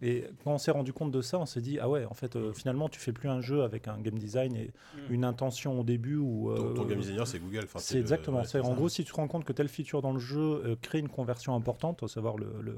Et 0.03 0.25
quand 0.45 0.53
on 0.53 0.59
s'est 0.59 0.71
rendu 0.71 0.93
compte 0.93 1.11
de 1.11 1.23
ça, 1.23 1.39
on 1.39 1.47
s'est 1.47 1.63
dit, 1.63 1.79
ah 1.81 1.89
ouais, 1.89 2.05
en 2.05 2.13
fait, 2.13 2.37
euh, 2.37 2.53
finalement, 2.53 2.89
tu 2.89 3.01
fais 3.01 3.13
plus 3.13 3.31
un 3.31 3.41
jeu 3.41 3.63
avec 3.63 3.89
un 3.89 3.99
game 3.99 4.19
design 4.19 4.55
et 4.55 4.71
une 5.09 5.25
intention 5.25 5.81
au 5.81 5.85
début 5.85 6.17
ou. 6.17 6.53
Ton, 6.55 6.75
ton 6.75 6.83
euh, 6.83 6.87
game 6.87 6.99
designer, 7.01 7.27
c'est 7.27 7.39
Google. 7.39 7.63
Enfin, 7.65 7.79
c'est 7.79 7.95
le- 7.95 8.01
exactement. 8.01 8.39
ouais, 8.41 8.45
c'est 8.45 8.61
en 8.61 8.65
ça. 8.71 8.75
gros, 8.75 8.89
si 8.91 9.05
tu 9.05 9.13
te 9.13 9.17
rends 9.17 9.29
compte 9.29 9.45
que 9.45 9.55
telle 9.55 9.69
feature 9.69 10.03
dans 10.03 10.13
le 10.13 10.19
jeu 10.19 10.63
euh, 10.67 10.77
crée 10.83 10.99
une 10.99 11.09
conversion 11.09 11.55
importante, 11.55 12.03
à 12.03 12.09
savoir 12.09 12.37
le, 12.37 12.47
le 12.61 12.77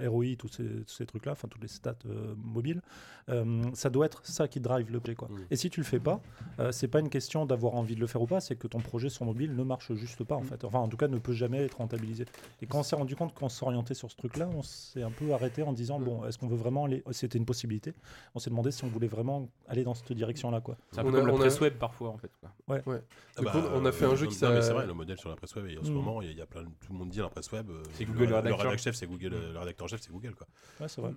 euh, 0.00 0.10
ROI, 0.10 0.36
tous 0.38 0.50
ces, 0.86 1.06
trucs-là, 1.06 1.32
enfin 1.32 1.48
toutes 1.48 1.62
les 1.62 1.68
stats 1.68 1.94
euh, 2.06 2.34
mobiles, 2.36 2.82
euh, 3.30 3.62
ça 3.74 3.88
doit 3.90 4.06
être 4.06 4.20
ça 4.26 4.46
qui 4.48 4.60
drive 4.60 4.90
l'objet. 4.92 5.14
Quoi. 5.14 5.28
Mm. 5.28 5.38
Et 5.50 5.56
si 5.56 5.70
tu 5.70 5.80
le 5.80 5.86
fais 5.86 6.00
pas, 6.00 6.20
euh, 6.58 6.72
c'est 6.72 6.88
pas 6.88 7.00
une 7.00 7.08
question 7.10 7.46
d'avoir 7.46 7.74
envie 7.74 7.94
de 7.94 8.00
le 8.00 8.06
faire 8.06 8.20
ou 8.20 8.26
pas, 8.26 8.40
c'est 8.40 8.56
que 8.56 8.66
ton 8.66 8.80
projet 8.80 9.08
sur 9.08 9.24
mobile 9.24 9.54
ne 9.54 9.62
marche 9.62 9.94
juste 9.94 10.24
pas 10.24 10.34
en 10.34 10.42
fait. 10.42 10.64
Enfin, 10.64 10.80
en 10.80 10.88
tout 10.88 10.96
cas, 10.96 11.08
ne 11.08 11.18
peut 11.18 11.32
jamais 11.32 11.64
être 11.64 11.78
rentabilisé. 11.78 12.26
Et 12.60 12.66
quand 12.66 12.80
on 12.80 12.82
s'est 12.82 12.96
rendu 12.96 13.16
compte 13.16 13.32
qu'on 13.34 13.48
s'orientait 13.48 13.94
sur 13.94 14.10
ce 14.10 14.16
truc-là, 14.16 14.48
on 14.54 14.62
s'est 14.62 15.02
un 15.02 15.10
peu 15.10 15.32
arrêté 15.32 15.62
en 15.62 15.72
disant 15.72 15.98
bon, 15.98 16.24
est-ce 16.26 16.38
qu'on 16.38 16.49
veut 16.50 16.56
vraiment 16.56 16.84
aller 16.84 17.02
C'était 17.12 17.38
une 17.38 17.46
possibilité. 17.46 17.94
On 18.34 18.38
s'est 18.38 18.50
demandé 18.50 18.70
si 18.70 18.84
on 18.84 18.88
voulait 18.88 19.06
vraiment 19.08 19.48
aller 19.68 19.84
dans 19.84 19.94
cette 19.94 20.12
direction-là, 20.12 20.60
quoi. 20.60 20.76
C'est 20.92 21.00
un 21.00 21.04
On 21.04 21.08
a- 21.08 21.12
comme 21.12 21.26
la 21.28 21.32
on 21.32 21.36
a- 21.36 21.40
presse 21.40 21.60
web 21.60 21.74
parfois 21.78 22.10
en 22.10 22.18
fait. 22.18 22.30
quoi. 22.40 22.50
Ouais. 22.68 22.82
Ouais. 22.86 23.02
Ah 23.36 23.42
bah, 23.42 23.50
coup, 23.52 23.58
on 23.74 23.84
a 23.86 23.92
fait 23.92 24.04
un 24.04 24.10
euh, 24.10 24.16
jeu 24.16 24.26
qui 24.26 24.42
non, 24.42 24.50
mais 24.50 24.56
s'a- 24.56 24.62
c'est 24.62 24.72
vrai, 24.74 24.86
le 24.86 24.92
modèle 24.94 25.18
sur 25.18 25.30
la 25.30 25.36
presse 25.36 25.54
web, 25.56 25.66
et 25.66 25.78
en 25.78 25.84
ce 25.84 25.90
Mm. 25.90 25.94
moment, 25.94 26.20
il 26.22 26.26
y 26.26 26.28
a- 26.28 26.32
il 26.32 26.38
y, 26.38 26.42
a 26.42 26.46
plein 26.46 26.62
de- 26.62 26.66
tout 26.68 26.92
le 26.92 26.98
monde 26.98 27.08
dit 27.10 27.18
la 27.20 27.28
presse 27.28 27.50
web. 27.52 27.70
euh, 27.70 27.82
C'est 27.94 28.04
Google 28.04 28.18
le 28.20 28.24
rédacteur. 28.36 28.42
Le 28.44 28.54
rédacteur 28.56 28.78
chef, 28.78 28.94
c'est 28.96 29.06
Google. 29.06 29.32
euh, 29.34 29.52
Le 29.52 29.58
rédacteur 29.58 29.88
chef, 29.88 30.00
c'est 30.02 30.10
Google, 30.12 30.34
quoi. 30.34 30.46
Ouais, 30.80 30.88
c'est 30.88 31.00
vrai. 31.00 31.12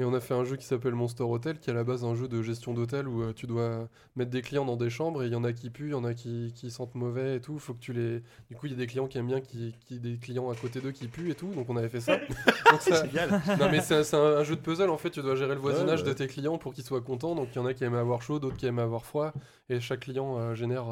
Et 0.00 0.04
on 0.04 0.14
a 0.14 0.20
fait 0.20 0.32
un 0.32 0.44
jeu 0.44 0.56
qui 0.56 0.64
s'appelle 0.64 0.94
Monster 0.94 1.24
Hotel, 1.24 1.58
qui 1.58 1.68
est 1.68 1.74
à 1.74 1.76
la 1.76 1.84
base 1.84 2.06
un 2.06 2.14
jeu 2.14 2.26
de 2.26 2.40
gestion 2.40 2.72
d'hôtel 2.72 3.06
où 3.06 3.22
euh, 3.22 3.34
tu 3.34 3.46
dois 3.46 3.86
mettre 4.16 4.30
des 4.30 4.40
clients 4.40 4.64
dans 4.64 4.76
des 4.76 4.88
chambres 4.88 5.22
et 5.22 5.26
il 5.26 5.32
y 5.32 5.36
en 5.36 5.44
a 5.44 5.52
qui 5.52 5.68
puent, 5.68 5.88
il 5.88 5.90
y 5.90 5.94
en 5.94 6.04
a 6.04 6.14
qui, 6.14 6.54
qui 6.56 6.70
sentent 6.70 6.94
mauvais 6.94 7.36
et 7.36 7.40
tout. 7.42 7.58
Faut 7.58 7.74
que 7.74 7.80
tu 7.80 7.92
les. 7.92 8.22
Du 8.48 8.56
coup, 8.56 8.64
il 8.64 8.72
y 8.72 8.74
a 8.74 8.78
des 8.78 8.86
clients 8.86 9.08
qui 9.08 9.18
aiment 9.18 9.26
bien, 9.26 9.42
qui, 9.42 9.74
qui- 9.86 10.00
des 10.00 10.16
clients 10.16 10.48
à 10.48 10.54
côté 10.54 10.80
d'eux 10.80 10.92
qui 10.92 11.06
puent 11.06 11.30
et 11.30 11.34
tout. 11.34 11.52
Donc 11.52 11.68
on 11.68 11.76
avait 11.76 11.90
fait 11.90 12.00
ça. 12.00 12.16
Donc 12.70 12.80
ça- 12.80 13.04
Génial. 13.04 13.42
Non 13.60 13.68
mais 13.70 13.82
c'est 13.82 14.14
un, 14.14 14.42
jeu 14.42 14.56
de 14.56 14.60
puzzle 14.62 14.88
en 14.88 14.96
fait. 14.96 15.10
Tu 15.10 15.20
dois 15.20 15.36
gérer 15.36 15.54
le 15.54 15.60
voisinage 15.60 16.00
Ouais, 16.00 16.08
de 16.08 16.12
tes 16.14 16.28
clients 16.28 16.56
pour 16.56 16.72
qu'ils 16.72 16.84
soient 16.84 17.02
contents. 17.02 17.34
Donc 17.34 17.48
il 17.52 17.56
y 17.56 17.58
en 17.58 17.66
a 17.66 17.74
qui 17.74 17.84
aiment 17.84 17.94
avoir 17.94 18.22
chaud, 18.22 18.38
d'autres 18.38 18.56
qui 18.56 18.64
aiment 18.64 18.78
avoir 18.78 19.04
froid. 19.04 19.34
Et 19.68 19.80
chaque 19.80 20.00
client 20.00 20.38
euh, 20.38 20.54
génère 20.54 20.86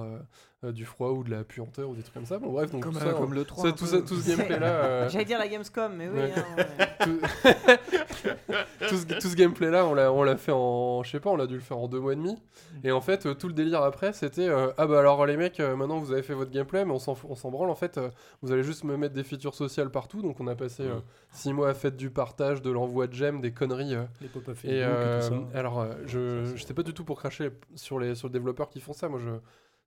euh, 0.65 0.69
euh, 0.69 0.73
du 0.73 0.85
froid 0.85 1.11
ou 1.11 1.23
de 1.25 1.31
la 1.31 1.45
puanteur 1.45 1.89
ou 1.89 1.95
des 1.95 2.03
trucs 2.03 2.15
comme 2.15 2.27
ça. 2.27 2.39
Bon 2.39 2.51
bref, 2.53 2.71
donc 2.71 2.83
Comme, 2.83 2.95
tout 2.95 2.99
euh, 3.01 3.13
ça, 3.13 3.19
comme 3.19 3.35
le 3.35 3.45
3 3.45 3.63
ça, 3.65 3.69
un 3.69 3.73
tout, 3.73 3.87
ça, 3.87 4.01
tout 4.03 4.17
ce 4.17 4.29
gameplay 4.29 4.59
là. 4.59 5.09
J'allais 5.09 5.25
dire 5.25 5.39
la 5.39 5.49
Gamescom, 5.49 5.93
mais 5.97 6.09
oui. 6.09 6.19
Ouais. 6.19 6.33
hein, 6.37 6.57
ouais. 6.57 6.89
tout, 7.05 7.21
tout 8.89 8.97
ce, 8.97 9.05
tout 9.21 9.29
ce 9.29 9.37
gameplay 9.37 9.71
là, 9.71 9.87
on 9.87 9.95
l'a, 9.95 10.13
on 10.13 10.23
l'a 10.23 10.37
fait 10.37 10.53
en, 10.53 11.03
je 11.03 11.11
sais 11.11 11.21
pas, 11.21 11.31
on 11.31 11.39
a 11.39 11.47
dû 11.47 11.55
le 11.55 11.61
faire 11.61 11.79
en 11.79 11.89
deux 11.89 12.01
mois 12.01 12.13
et 12.13 12.17
demi. 12.17 12.37
Et 12.85 12.93
en 12.93 13.01
fait, 13.01 13.27
euh, 13.27 13.35
tout 13.35 13.49
le 13.49 13.55
délire 13.55 13.83
après, 13.83 14.13
c'était 14.13 14.49
euh, 14.49 14.71
ah 14.79 14.87
bah 14.87 14.99
alors 15.01 15.25
les 15.27 15.37
mecs, 15.37 15.59
euh, 15.61 15.75
maintenant 15.77 15.99
vous 15.99 16.13
avez 16.13 16.23
fait 16.23 16.35
votre 16.35 16.51
gameplay, 16.51 16.85
mais 16.85 16.93
on 16.93 16.99
s'en, 16.99 17.15
f- 17.15 17.27
on 17.29 17.35
s'en 17.35 17.51
branle 17.51 17.71
en 17.71 17.75
fait. 17.75 17.99
euh, 17.99 18.11
vous 18.43 18.53
allez 18.53 18.63
juste 18.63 18.85
me 18.85 18.97
mettre 18.97 19.15
des 19.15 19.25
features 19.25 19.55
sociales 19.55 19.91
partout. 19.91 20.23
Donc 20.23 20.41
on 20.41 20.47
a 20.47 20.55
passé 20.55 20.83
euh, 20.85 21.01
six 21.33 21.53
mois 21.53 21.71
à 21.71 21.75
faire 21.75 21.93
du 21.93 22.11
partage, 22.11 22.63
de 22.63 22.71
l'envoi 22.71 23.07
de 23.07 23.15
gemmes, 23.15 23.41
des 23.41 23.53
conneries. 23.53 23.95
euh, 23.95 24.05
Les 24.21 24.29
pop-up 24.29 24.57
et, 24.65 24.79
et, 24.79 24.83
euh, 24.85 25.21
tout 25.21 25.29
ça. 25.53 25.59
alors, 25.59 25.81
euh, 25.81 25.93
je, 26.07 26.53
je 26.57 26.65
sais 26.65 26.75
pas 26.75 26.83
du 26.83 26.95
tout 26.95 27.05
pour 27.05 27.19
cracher 27.19 27.51
sur 27.75 27.99
les, 27.99 28.15
sur 28.15 28.29
les 28.29 28.33
développeurs 28.33 28.69
qui 28.69 28.81
font 28.81 28.93
ça. 28.93 29.09
Moi, 29.09 29.19
je, 29.19 29.31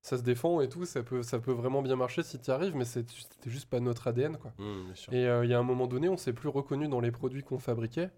ça 0.01 0.17
se 0.17 0.23
défend 0.23 0.61
et 0.61 0.69
tout. 0.69 0.85
Ça 0.85 1.03
peut, 1.03 1.23
ça 1.23 1.39
peut 1.39 1.51
vraiment 1.51 1.81
bien 1.81 1.95
marcher 1.95 2.23
si 2.23 2.39
tu 2.39 2.49
y 2.49 2.51
arrives, 2.53 2.75
mais 2.75 2.85
c'était 2.85 3.13
juste 3.45 3.69
pas 3.69 3.79
notre 3.79 4.07
ADN, 4.07 4.37
quoi. 4.37 4.53
Mm, 4.57 4.95
sûr. 4.95 5.13
Et 5.13 5.27
euh, 5.27 5.45
il 5.45 5.51
y 5.51 5.53
a 5.53 5.59
un 5.59 5.63
moment 5.63 5.87
donné, 5.87 6.09
on 6.09 6.17
s'est 6.17 6.33
plus 6.33 6.49
reconnu 6.49 6.87
dans 6.87 6.99
les 6.99 7.11
produits 7.11 7.43
qu'on 7.43 7.59
fabriquait. 7.59 8.09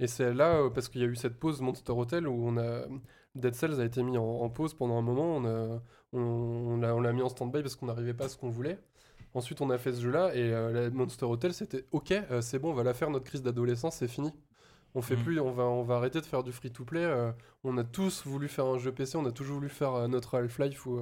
Et 0.00 0.06
c'est 0.06 0.32
là, 0.34 0.56
euh, 0.56 0.70
parce 0.70 0.88
qu'il 0.88 1.00
y 1.00 1.04
a 1.04 1.06
eu 1.06 1.16
cette 1.16 1.38
pause 1.38 1.60
Monster 1.60 1.92
Hotel 1.92 2.26
où 2.28 2.46
on 2.46 2.56
a. 2.56 2.82
Dead 3.36 3.52
Cells 3.54 3.80
a 3.80 3.84
été 3.84 4.00
mis 4.04 4.16
en, 4.16 4.22
en 4.24 4.48
pause 4.48 4.74
pendant 4.74 4.96
un 4.96 5.02
moment. 5.02 5.36
On, 5.36 5.44
a- 5.44 5.82
on, 6.12 6.18
on 6.20 6.76
l'a, 6.78 6.94
on 6.94 7.00
l'a 7.00 7.12
mis 7.12 7.22
en 7.22 7.28
stand-by 7.28 7.62
parce 7.62 7.74
qu'on 7.74 7.86
n'arrivait 7.86 8.14
pas 8.14 8.26
à 8.26 8.28
ce 8.28 8.36
qu'on 8.36 8.48
voulait. 8.50 8.78
Ensuite, 9.34 9.60
on 9.60 9.70
a 9.70 9.78
fait 9.78 9.92
ce 9.92 10.00
jeu-là 10.00 10.32
et 10.36 10.52
euh, 10.52 10.70
la 10.72 10.90
Monster 10.90 11.26
Hotel, 11.26 11.52
c'était 11.52 11.84
ok, 11.90 12.14
c'est 12.40 12.60
bon, 12.60 12.70
on 12.70 12.74
va 12.74 12.84
la 12.84 12.94
faire 12.94 13.10
notre 13.10 13.24
crise 13.24 13.42
d'adolescence, 13.42 13.96
c'est 13.96 14.06
fini. 14.06 14.30
On 14.96 15.02
fait 15.02 15.16
Mhm. 15.16 15.22
plus, 15.24 15.40
on 15.40 15.50
va, 15.50 15.64
on 15.64 15.82
va 15.82 15.96
arrêter 15.96 16.20
de 16.20 16.26
faire 16.26 16.44
du 16.44 16.52
free-to-play. 16.52 17.02
euh, 17.04 17.32
on 17.64 17.76
a 17.78 17.82
tous 17.84 18.24
voulu 18.26 18.46
faire 18.46 18.66
un 18.66 18.78
jeu 18.78 18.92
PC, 18.92 19.16
on 19.18 19.24
a 19.26 19.32
toujours 19.32 19.56
voulu 19.56 19.68
faire 19.68 19.92
euh, 19.94 20.06
notre 20.06 20.36
Half-Life 20.38 20.86
ou, 20.86 21.00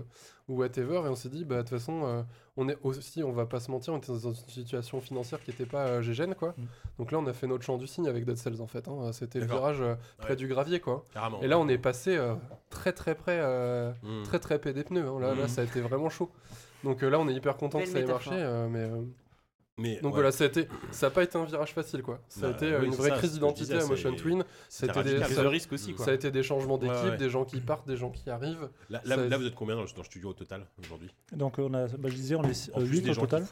ou 0.49 0.57
whatever, 0.57 1.03
et 1.05 1.09
on 1.09 1.14
s'est 1.14 1.28
dit, 1.28 1.45
bah 1.45 1.57
de 1.57 1.61
toute 1.61 1.70
façon, 1.70 2.05
euh, 2.07 2.22
on 2.57 2.68
est 2.70 2.78
aussi, 2.84 3.22
on 3.22 3.32
va 3.32 3.45
pas 3.45 3.61
se 3.61 3.70
mentir, 3.70 3.93
on 3.93 3.99
était 3.99 4.07
dans 4.12 4.18
une 4.18 4.34
situation 4.34 5.01
financière 5.03 5.43
qui 5.43 5.51
était 5.51 5.66
pas 5.66 5.86
euh, 5.88 6.03
gégène, 6.03 6.34
quoi. 6.34 6.55
Mhm. 6.57 6.66
Donc 7.01 7.12
là, 7.12 7.18
on 7.18 7.26
a 7.26 7.32
fait 7.34 7.47
notre 7.47 7.64
champ 7.64 7.76
du 7.76 7.86
cygne 7.86 8.09
avec 8.09 8.24
Dead 8.24 8.36
Cells, 8.38 8.61
en 8.62 8.66
fait. 8.66 8.88
hein. 8.88 9.12
C'était 9.12 9.40
le 9.40 9.47
virage 9.47 9.80
euh, 9.82 9.95
près 10.18 10.30
Ouais. 10.30 10.36
du 10.36 10.49
gravier, 10.49 10.80
quoi. 10.80 11.05
Carrément. 11.12 11.43
Et 11.43 11.47
là, 11.49 11.59
on 11.59 11.68
est 11.68 11.76
passé 11.78 12.16
euh, 12.16 12.34
très 12.70 12.93
très 12.93 13.14
près, 13.14 13.38
euh, 13.43 13.93
Mm. 14.03 14.22
très 14.22 14.38
très 14.38 14.59
près 14.59 14.72
des 14.72 14.84
pneus. 14.84 15.07
hein. 15.07 15.20
Là, 15.20 15.34
là, 15.34 15.49
ça 15.49 15.61
a 15.61 15.64
été 15.64 15.80
vraiment 15.82 16.09
chaud. 16.09 16.30
Donc 16.84 17.03
euh, 17.03 17.11
là, 17.11 17.18
on 17.20 17.28
est 17.28 17.34
hyper 17.34 17.57
content 17.59 17.78
que 17.80 17.86
ça 17.86 17.99
ait 18.01 18.07
marché, 18.07 18.30
euh, 18.32 18.68
mais. 18.70 18.88
Euh, 19.79 19.83
Mais, 19.83 19.95
donc 19.97 20.05
ouais. 20.12 20.20
voilà, 20.20 20.33
ça 20.33 20.45
a 20.45 20.47
été, 20.49 20.68
ça 20.91 21.07
a 21.07 21.11
pas 21.11 21.23
été 21.23 21.39
un 21.39 21.45
virage 21.45 21.73
facile, 21.73 22.03
quoi. 22.03 22.20
Ça 22.29 22.47
a 22.47 22.51
Bah, 22.51 22.57
été 22.57 22.66
euh, 22.66 22.81
oui, 22.81 22.87
une 22.89 22.93
vraie 22.95 23.09
ça, 23.11 23.16
crise 23.16 23.33
d'identité 23.33 23.75
à 23.75 23.87
Motion 23.87 24.14
Twin. 24.14 24.45
c'était 24.68 25.03
des, 25.03 25.18
ça, 25.25 25.43
de 25.43 25.47
risque 25.49 25.73
aussi 25.73 25.95
quoi. 25.95 26.05
ça 26.05 26.11
a 26.11 26.14
été 26.14 26.31
des 26.31 26.43
changements 26.43 26.77
d'équipe, 26.79 26.97
Ouais, 27.05 27.11
ouais. 27.11 27.16
des 27.16 27.31
gens 27.31 27.45
qui 27.45 27.59
partent, 27.61 27.87
des 27.89 27.97
gens 27.97 28.11
qui 28.11 28.29
arrivent. 28.29 28.68
Là, 28.91 29.01
là, 29.05 29.39
vous 29.39 29.47
êtes 29.47 29.55
combien 29.55 29.75
dans 29.77 29.83
le, 29.83 29.89
dans 29.89 29.99
le 29.99 30.05
studio 30.05 30.29
au 30.31 30.35
total 30.35 30.66
aujourd'hui? 30.85 31.11
Donc 31.35 31.59
on 31.59 31.73
a, 31.75 31.87
bah, 31.89 32.09
je 32.09 32.14
disais, 32.14 32.35
on 32.35 32.43
est 32.45 32.70
En 32.75 32.81
plus 32.81 32.89
8 32.89 33.01
des 33.03 33.11
au 33.11 33.14
total. 33.14 33.45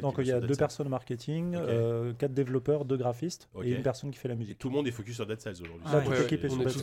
Donc 0.00 0.14
il 0.18 0.26
y 0.26 0.32
a 0.32 0.40
deux 0.40 0.54
personnes 0.56 0.88
marketing, 0.88 1.56
Ok. 1.56 1.62
euh, 1.68 2.12
quatre 2.14 2.32
développeurs, 2.34 2.84
deux 2.84 2.96
graphistes 2.96 3.48
Ok. 3.54 3.64
et 3.66 3.70
une 3.72 3.82
personne 3.82 4.10
qui 4.10 4.18
fait 4.18 4.28
la 4.28 4.34
musique. 4.34 4.58
tout 4.58 4.68
le 4.68 4.74
monde 4.74 4.86
est 4.88 4.92
focus 4.92 5.16
sur 5.16 5.26
Dead 5.26 5.40
Cells 5.40 5.56
aujourd'hui. 5.62 5.86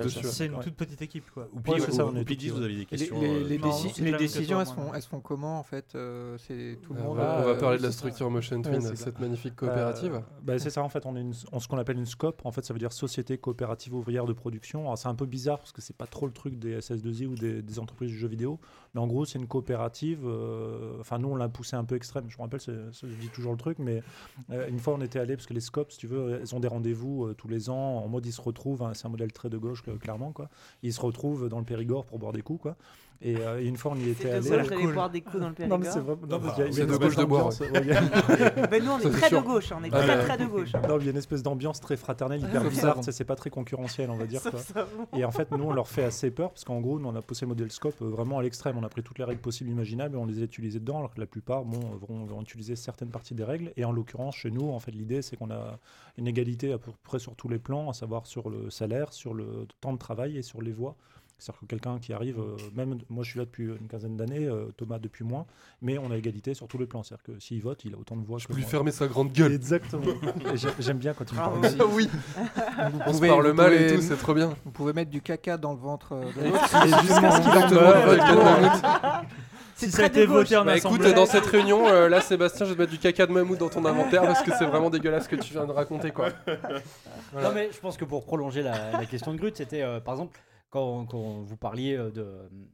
Dessus. 0.04 0.24
C'est 0.24 0.46
une 0.48 0.60
toute 0.60 0.76
petite 0.76 1.02
équipe 1.02 1.30
quoi. 1.32 1.48
Ou 1.54 1.60
vous 1.64 1.74
avez 2.64 2.76
des 2.76 2.86
questions. 2.86 3.20
les- 3.20 3.58
euh, 3.60 4.18
décisions, 4.18 4.60
elles 4.62 4.68
se, 5.02 5.08
font, 5.08 5.20
comment 5.20 5.60
en 5.60 5.64
fait 5.64 5.96
euh, 5.96 6.38
C'est 6.38 6.78
tout 6.84 6.94
le 6.94 7.00
Euh, 7.00 7.04
monde. 7.04 7.12
on 7.12 7.16
va- 7.16 7.48
euh, 7.48 7.60
parler 7.60 7.78
de 7.78 7.84
la 7.84 7.92
structure 7.92 8.30
Motion 8.30 8.62
Twin, 8.62 8.80
ça. 8.90 8.96
cette 9.06 9.20
magnifique 9.20 9.56
coopérative. 9.56 10.16
Euh, 10.16 10.20
bah, 10.44 10.60
c'est 10.60 10.70
ça 10.70 10.84
en 10.84 10.90
fait, 10.90 11.06
on 11.06 11.16
est 11.16 11.22
une- 11.22 11.34
on- 11.52 11.60
ce 11.60 11.68
qu'on 11.68 11.78
appelle 11.78 11.98
une 11.98 12.06
SCOP, 12.06 12.42
en 12.46 12.52
fait 12.52 12.64
ça 12.66 12.74
veut 12.74 12.80
dire 12.80 12.92
Société 12.92 13.38
Coopérative 13.38 13.94
Ouvrière 13.96 14.26
de 14.26 14.34
Production. 14.34 14.82
Alors, 14.82 14.98
C'est 14.98 15.08
un 15.08 15.16
peu 15.16 15.26
bizarre 15.26 15.58
parce 15.60 15.72
que 15.72 15.82
c'est 15.82 15.96
pas 15.96 16.08
trop 16.08 16.26
le 16.28 16.32
truc 16.34 16.58
des 16.60 16.80
SS2I 16.82 17.26
ou 17.28 17.36
des, 17.36 17.62
des 17.62 17.80
entreprises 17.80 18.12
de 18.12 18.16
jeux 18.18 18.28
vidéo, 18.28 18.60
mais 18.94 19.02
en 19.02 19.08
gros 19.08 19.26
c'est 19.26 19.40
une 19.40 19.48
coopérative, 19.48 20.22
euh, 20.26 20.98
enfin 21.00 21.18
nous 21.20 21.30
on 21.30 21.36
l'a 21.36 21.50
poussé 21.50 21.76
un 21.76 21.84
peu 21.84 21.96
extrême, 21.96 22.26
je 22.30 22.38
me 22.38 22.42
rappelle, 22.44 22.60
je 22.60 23.08
dis 23.20 23.30
toujours 23.30 23.52
le 23.52 23.58
truc, 23.58 23.80
mais 23.80 24.04
euh, 24.52 24.68
une 24.68 24.80
fois 24.80 24.94
on 24.94 25.02
était 25.02 25.20
allé, 25.20 25.36
parce 25.36 25.48
que 25.48 25.54
les 25.54 25.62
SCOP 25.62 25.92
si 25.92 25.98
tu 25.98 26.08
veux, 26.08 26.40
elles 26.42 26.56
ont 26.56 26.60
des 26.60 26.68
rendez-vous 26.68 27.26
euh, 27.26 27.34
tous 27.34 27.48
les 27.48 27.70
ans, 27.70 27.76
en 28.04 28.08
mode 28.08 28.26
ils 28.26 28.32
se 28.34 28.42
retrouvent, 28.42 28.84
hein, 28.84 28.92
c'est 28.94 29.06
un 29.08 29.10
modèle 29.10 29.32
très 29.32 29.50
de 29.50 29.58
gauche 29.58 29.84
clairement, 30.00 30.32
quoi. 30.32 30.50
ils 30.82 30.94
se 30.94 31.02
retrouvent 31.02 31.50
dans 31.50 31.60
le 31.60 31.66
Périgord 31.66 32.06
pour 32.06 32.20
boire 32.20 32.34
des 32.34 32.42
coups, 32.42 32.62
quoi. 32.62 32.76
Et, 33.22 33.38
euh, 33.38 33.62
et 33.62 33.66
une 33.68 33.78
fois 33.78 33.94
on 33.94 33.96
y 33.96 34.10
était 34.10 34.42
C'est 34.42 34.50
de 34.50 34.54
allé. 34.56 34.68
gauche 34.68 34.70
d'aller 34.70 34.88
boire 34.94 35.10
des 35.10 35.22
coups 35.22 35.40
dans 35.42 35.50
le 35.50 35.50
Non 35.50 35.54
Périgord. 35.56 35.80
mais 35.80 35.90
c'est 35.92 36.00
vraiment. 36.00 36.28
Non, 36.28 36.40
mais 36.40 36.48
bah, 36.48 36.54
il 36.58 36.60
y 36.60 36.64
a- 36.64 36.66
il 36.66 36.68
y 36.68 36.72
a 36.72 36.74
c'est 36.76 36.82
une 36.84 36.88
de 36.92 36.98
gauche 36.98 37.16
de 37.16 37.24
boire, 37.24 37.46
ouais, 37.48 37.54
il 37.82 37.88
y 37.88 37.92
a- 37.94 38.68
Ben 38.68 38.84
nous 38.84 38.92
on 38.92 39.00
est 39.00 39.04
c'est 39.04 39.10
très 39.12 39.28
sûr. 39.30 39.42
de 39.42 39.46
gauche, 39.48 39.72
on 39.72 39.84
est 39.84 39.90
Ah, 39.94 40.00
très 40.04 40.16
ouais. 40.18 40.24
très 40.26 40.38
de 40.38 40.46
gauche. 40.46 40.74
Non, 40.74 40.98
il 41.00 41.06
y 41.06 41.08
a 41.08 41.12
une 41.12 41.18
espèce 41.18 41.42
d'ambiance 41.44 41.80
très 41.80 41.96
fraternelle, 41.96 42.42
hyper 42.42 42.64
bizarre, 42.70 42.98
c'est 43.02 43.24
pas 43.24 43.36
très 43.36 43.50
concurrentiel, 43.50 44.10
on 44.10 44.16
va 44.18 44.26
dire. 44.26 44.42
Et 45.16 45.24
en 45.24 45.32
fait, 45.32 45.52
nous, 45.52 45.64
on 45.64 45.74
leur 45.74 45.88
fait 45.88 46.04
assez 46.04 46.32
peur, 46.32 46.50
parce 46.52 46.64
qu'en 46.66 46.82
gros, 46.82 47.00
nous, 47.00 47.08
on 47.08 47.16
a 47.16 47.22
poussé 47.22 47.46
le 47.46 47.50
modèle 47.50 47.72
scope 47.72 47.96
euh, 48.02 48.06
vraiment 48.10 48.40
à 48.40 48.44
l'extrême. 48.44 48.78
On 48.78 48.84
a 48.84 48.90
pris 48.90 49.04
toutes 49.04 49.20
les 49.20 49.24
règles 49.26 49.42
possibles, 49.42 49.70
imaginables, 49.70 50.16
et 50.16 50.20
on 50.20 50.26
les 50.26 50.40
a 50.42 50.44
utilisées 50.44 50.80
dedans, 50.80 50.98
alors 51.00 51.14
que 51.14 51.20
la 51.20 51.26
plupart, 51.28 51.64
bon, 51.64 51.80
euh, 51.80 52.06
vont, 52.08 52.26
vont 52.26 52.42
utiliser 52.42 52.76
certaines 52.76 53.10
parties 53.10 53.36
des 53.36 53.44
règles. 53.44 53.72
Et 53.78 53.86
en 53.86 53.92
l'occurrence, 53.92 54.36
chez 54.36 54.52
nous, 54.52 54.70
en 54.70 54.80
fait, 54.80 54.92
l'idée, 54.92 55.22
c'est 55.22 55.38
qu'on 55.38 55.52
a 55.52 55.78
une 56.18 56.28
égalité 56.28 56.74
à 56.74 56.78
peu 56.78 56.92
près 57.04 57.20
sur 57.20 57.36
tous 57.36 57.48
les 57.48 57.60
plans, 57.60 57.90
à 57.90 57.94
savoir 57.94 58.26
sur 58.28 58.50
le 58.50 58.70
salaire, 58.70 59.14
sur 59.14 59.34
le 59.34 59.66
temps 59.82 59.94
de 59.94 59.98
travail 59.98 60.38
et 60.38 60.42
sur 60.42 60.62
les 60.62 60.72
voix. 60.72 60.96
C'est-à-dire 61.40 61.60
que 61.62 61.66
quelqu'un 61.66 62.00
qui 62.00 62.14
arrive, 62.14 62.40
euh, 62.40 62.56
même 62.76 63.00
moi 63.10 63.24
je 63.24 63.32
suis 63.32 63.40
là 63.40 63.46
depuis 63.46 63.66
une 63.66 63.88
quinzaine 63.88 64.16
d'années, 64.16 64.46
euh, 64.48 64.66
Thomas 64.78 64.98
depuis 65.00 65.26
moins, 65.26 65.46
mais 65.82 65.98
on 65.98 66.10
a 66.12 66.16
égalité 66.18 66.54
sur 66.54 66.68
tous 66.68 66.78
les 66.78 66.86
plans. 66.86 67.04
C'est-à-dire 67.04 67.24
que 67.36 67.40
s'il 67.40 67.62
vote, 67.62 67.84
il 67.84 67.94
a 67.96 67.98
autant 67.98 68.16
de 68.16 68.26
voix 68.26 68.40
Je 68.40 68.48
que 68.48 68.54
peux 68.54 68.58
lui 68.60 68.66
fermer 68.66 68.92
sa 68.92 69.08
grande 69.08 69.34
gueule. 69.34 69.52
Exactement. 69.54 70.04
J'aime 70.80 70.98
bien 71.00 71.14
quand 71.14 71.26
il 71.30 71.34
me 71.34 71.40
Bravo. 71.40 71.62
parle. 71.62 71.76
Ah 71.80 71.86
oui, 71.92 72.10
Vous 72.94 73.00
on 73.08 73.14
se 73.14 73.20
parle 73.20 73.48
vous 73.48 73.54
mal 73.54 73.74
et 73.74 73.96
tout, 73.96 74.02
c'est 74.02 74.16
trop 74.18 74.34
bien. 74.34 74.54
Vous 74.64 74.72
pouvez 74.72 74.94
mettre 74.94 75.12
du 75.12 75.22
caca 75.22 75.58
dans 75.58 75.74
le 75.74 75.80
ventre 75.80 76.16
de 76.16 76.46
l'autre. 76.50 77.02
jusqu'à 77.02 77.32
ce 77.32 77.68
qu'il 77.70 77.76
meure. 77.76 79.24
Si 79.76 79.86
C'est 79.90 79.98
ça 79.98 80.06
a 80.06 80.10
très 80.10 80.20
été 80.22 80.26
voté 80.28 80.56
en 80.56 80.64
Bah 80.66 80.78
écoute, 80.78 81.02
dans 81.16 81.26
cette 81.26 81.48
réunion, 81.48 81.88
euh, 81.88 82.08
là, 82.08 82.22
Sébastien, 82.22 82.66
je 82.66 82.72
vais 82.72 82.76
te 82.76 82.82
mettre 82.82 82.92
du 82.92 83.00
caca 83.00 83.26
de 83.26 83.32
mammouth 83.32 83.58
dans 83.58 83.70
ton 83.70 83.84
inventaire 83.86 84.22
parce 84.22 84.44
que 84.44 84.52
c'est 84.58 84.66
vraiment 84.66 84.92
dégueulasse 84.92 85.24
ce 85.24 85.30
que 85.30 85.36
tu 85.36 85.52
viens 85.52 85.66
de 85.66 85.72
raconter, 85.72 86.12
quoi. 86.12 86.30
Voilà. 87.32 87.50
Non 87.50 87.56
mais 87.56 87.70
je 87.72 87.80
pense 87.80 87.98
que 87.98 88.06
pour 88.06 88.24
prolonger 88.24 88.62
la, 88.62 88.92
la 88.92 89.06
question 89.06 89.34
de 89.34 89.40
Grut, 89.40 89.58
c'était 89.58 89.82
euh, 89.82 90.00
par 90.00 90.14
exemple 90.14 90.40
quand, 90.74 91.06
quand 91.06 91.44
vous 91.44 91.56
parliez 91.56 91.94
euh, 91.96 92.10
de, 92.10 92.26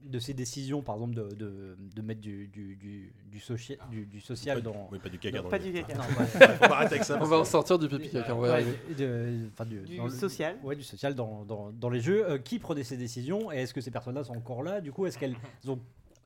de 0.04 0.20
ces 0.20 0.34
décisions, 0.34 0.82
par 0.82 0.96
exemple 0.96 1.16
de, 1.16 1.36
de, 1.36 1.78
de 1.94 2.02
mettre 2.02 2.22
du, 2.22 2.48
du, 2.48 2.78
du, 2.78 3.12
du, 3.30 3.40
socia- 3.40 3.76
du, 3.92 4.06
du 4.06 4.22
social 4.22 4.62
dans... 4.62 4.88
Oui, 4.90 5.00
pas 5.00 5.10
du 5.10 5.20
caca 5.20 5.42
dans 5.42 5.50
Pas 5.50 5.58
le- 5.58 5.66
du 5.66 5.74
caca. 5.74 5.96
Non, 5.96 6.04
ouais, 6.18 6.26
Faut 6.26 6.60
pas 6.60 6.78
arrêter 6.78 6.94
avec 6.96 7.04
ça. 7.04 7.20
On 7.22 7.26
va 7.26 7.40
en 7.40 7.44
sortir 7.44 7.78
du 7.78 7.90
pipi 7.90 8.10
caca, 8.10 8.34
on 8.34 8.40
va 8.40 8.48
Ouais, 8.48 8.54
arriver. 8.54 8.78
du, 8.88 8.96
Du 9.86 9.98
dans 9.98 10.06
le- 10.06 10.10
social. 10.12 10.56
Ouais, 10.64 10.78
du 10.78 10.84
social 10.84 11.14
dans, 11.14 11.44
dans, 11.44 11.74
dans 11.74 11.90
les 11.90 12.00
jeux. 12.00 12.26
Euh, 12.30 12.38
qui 12.38 12.58
prenait 12.58 12.86
ces 12.86 12.96
décisions 12.96 13.52
et 13.52 13.58
est-ce 13.58 13.74
que 13.74 13.82
ces 13.82 13.92
personnes-là 13.92 14.24
sont 14.24 14.34
encore 14.38 14.64
là? 14.64 14.80
Du 14.80 14.94
coup, 14.94 15.06
est-ce 15.06 15.18
qu'elles 15.18 15.36
ont, 15.68 15.78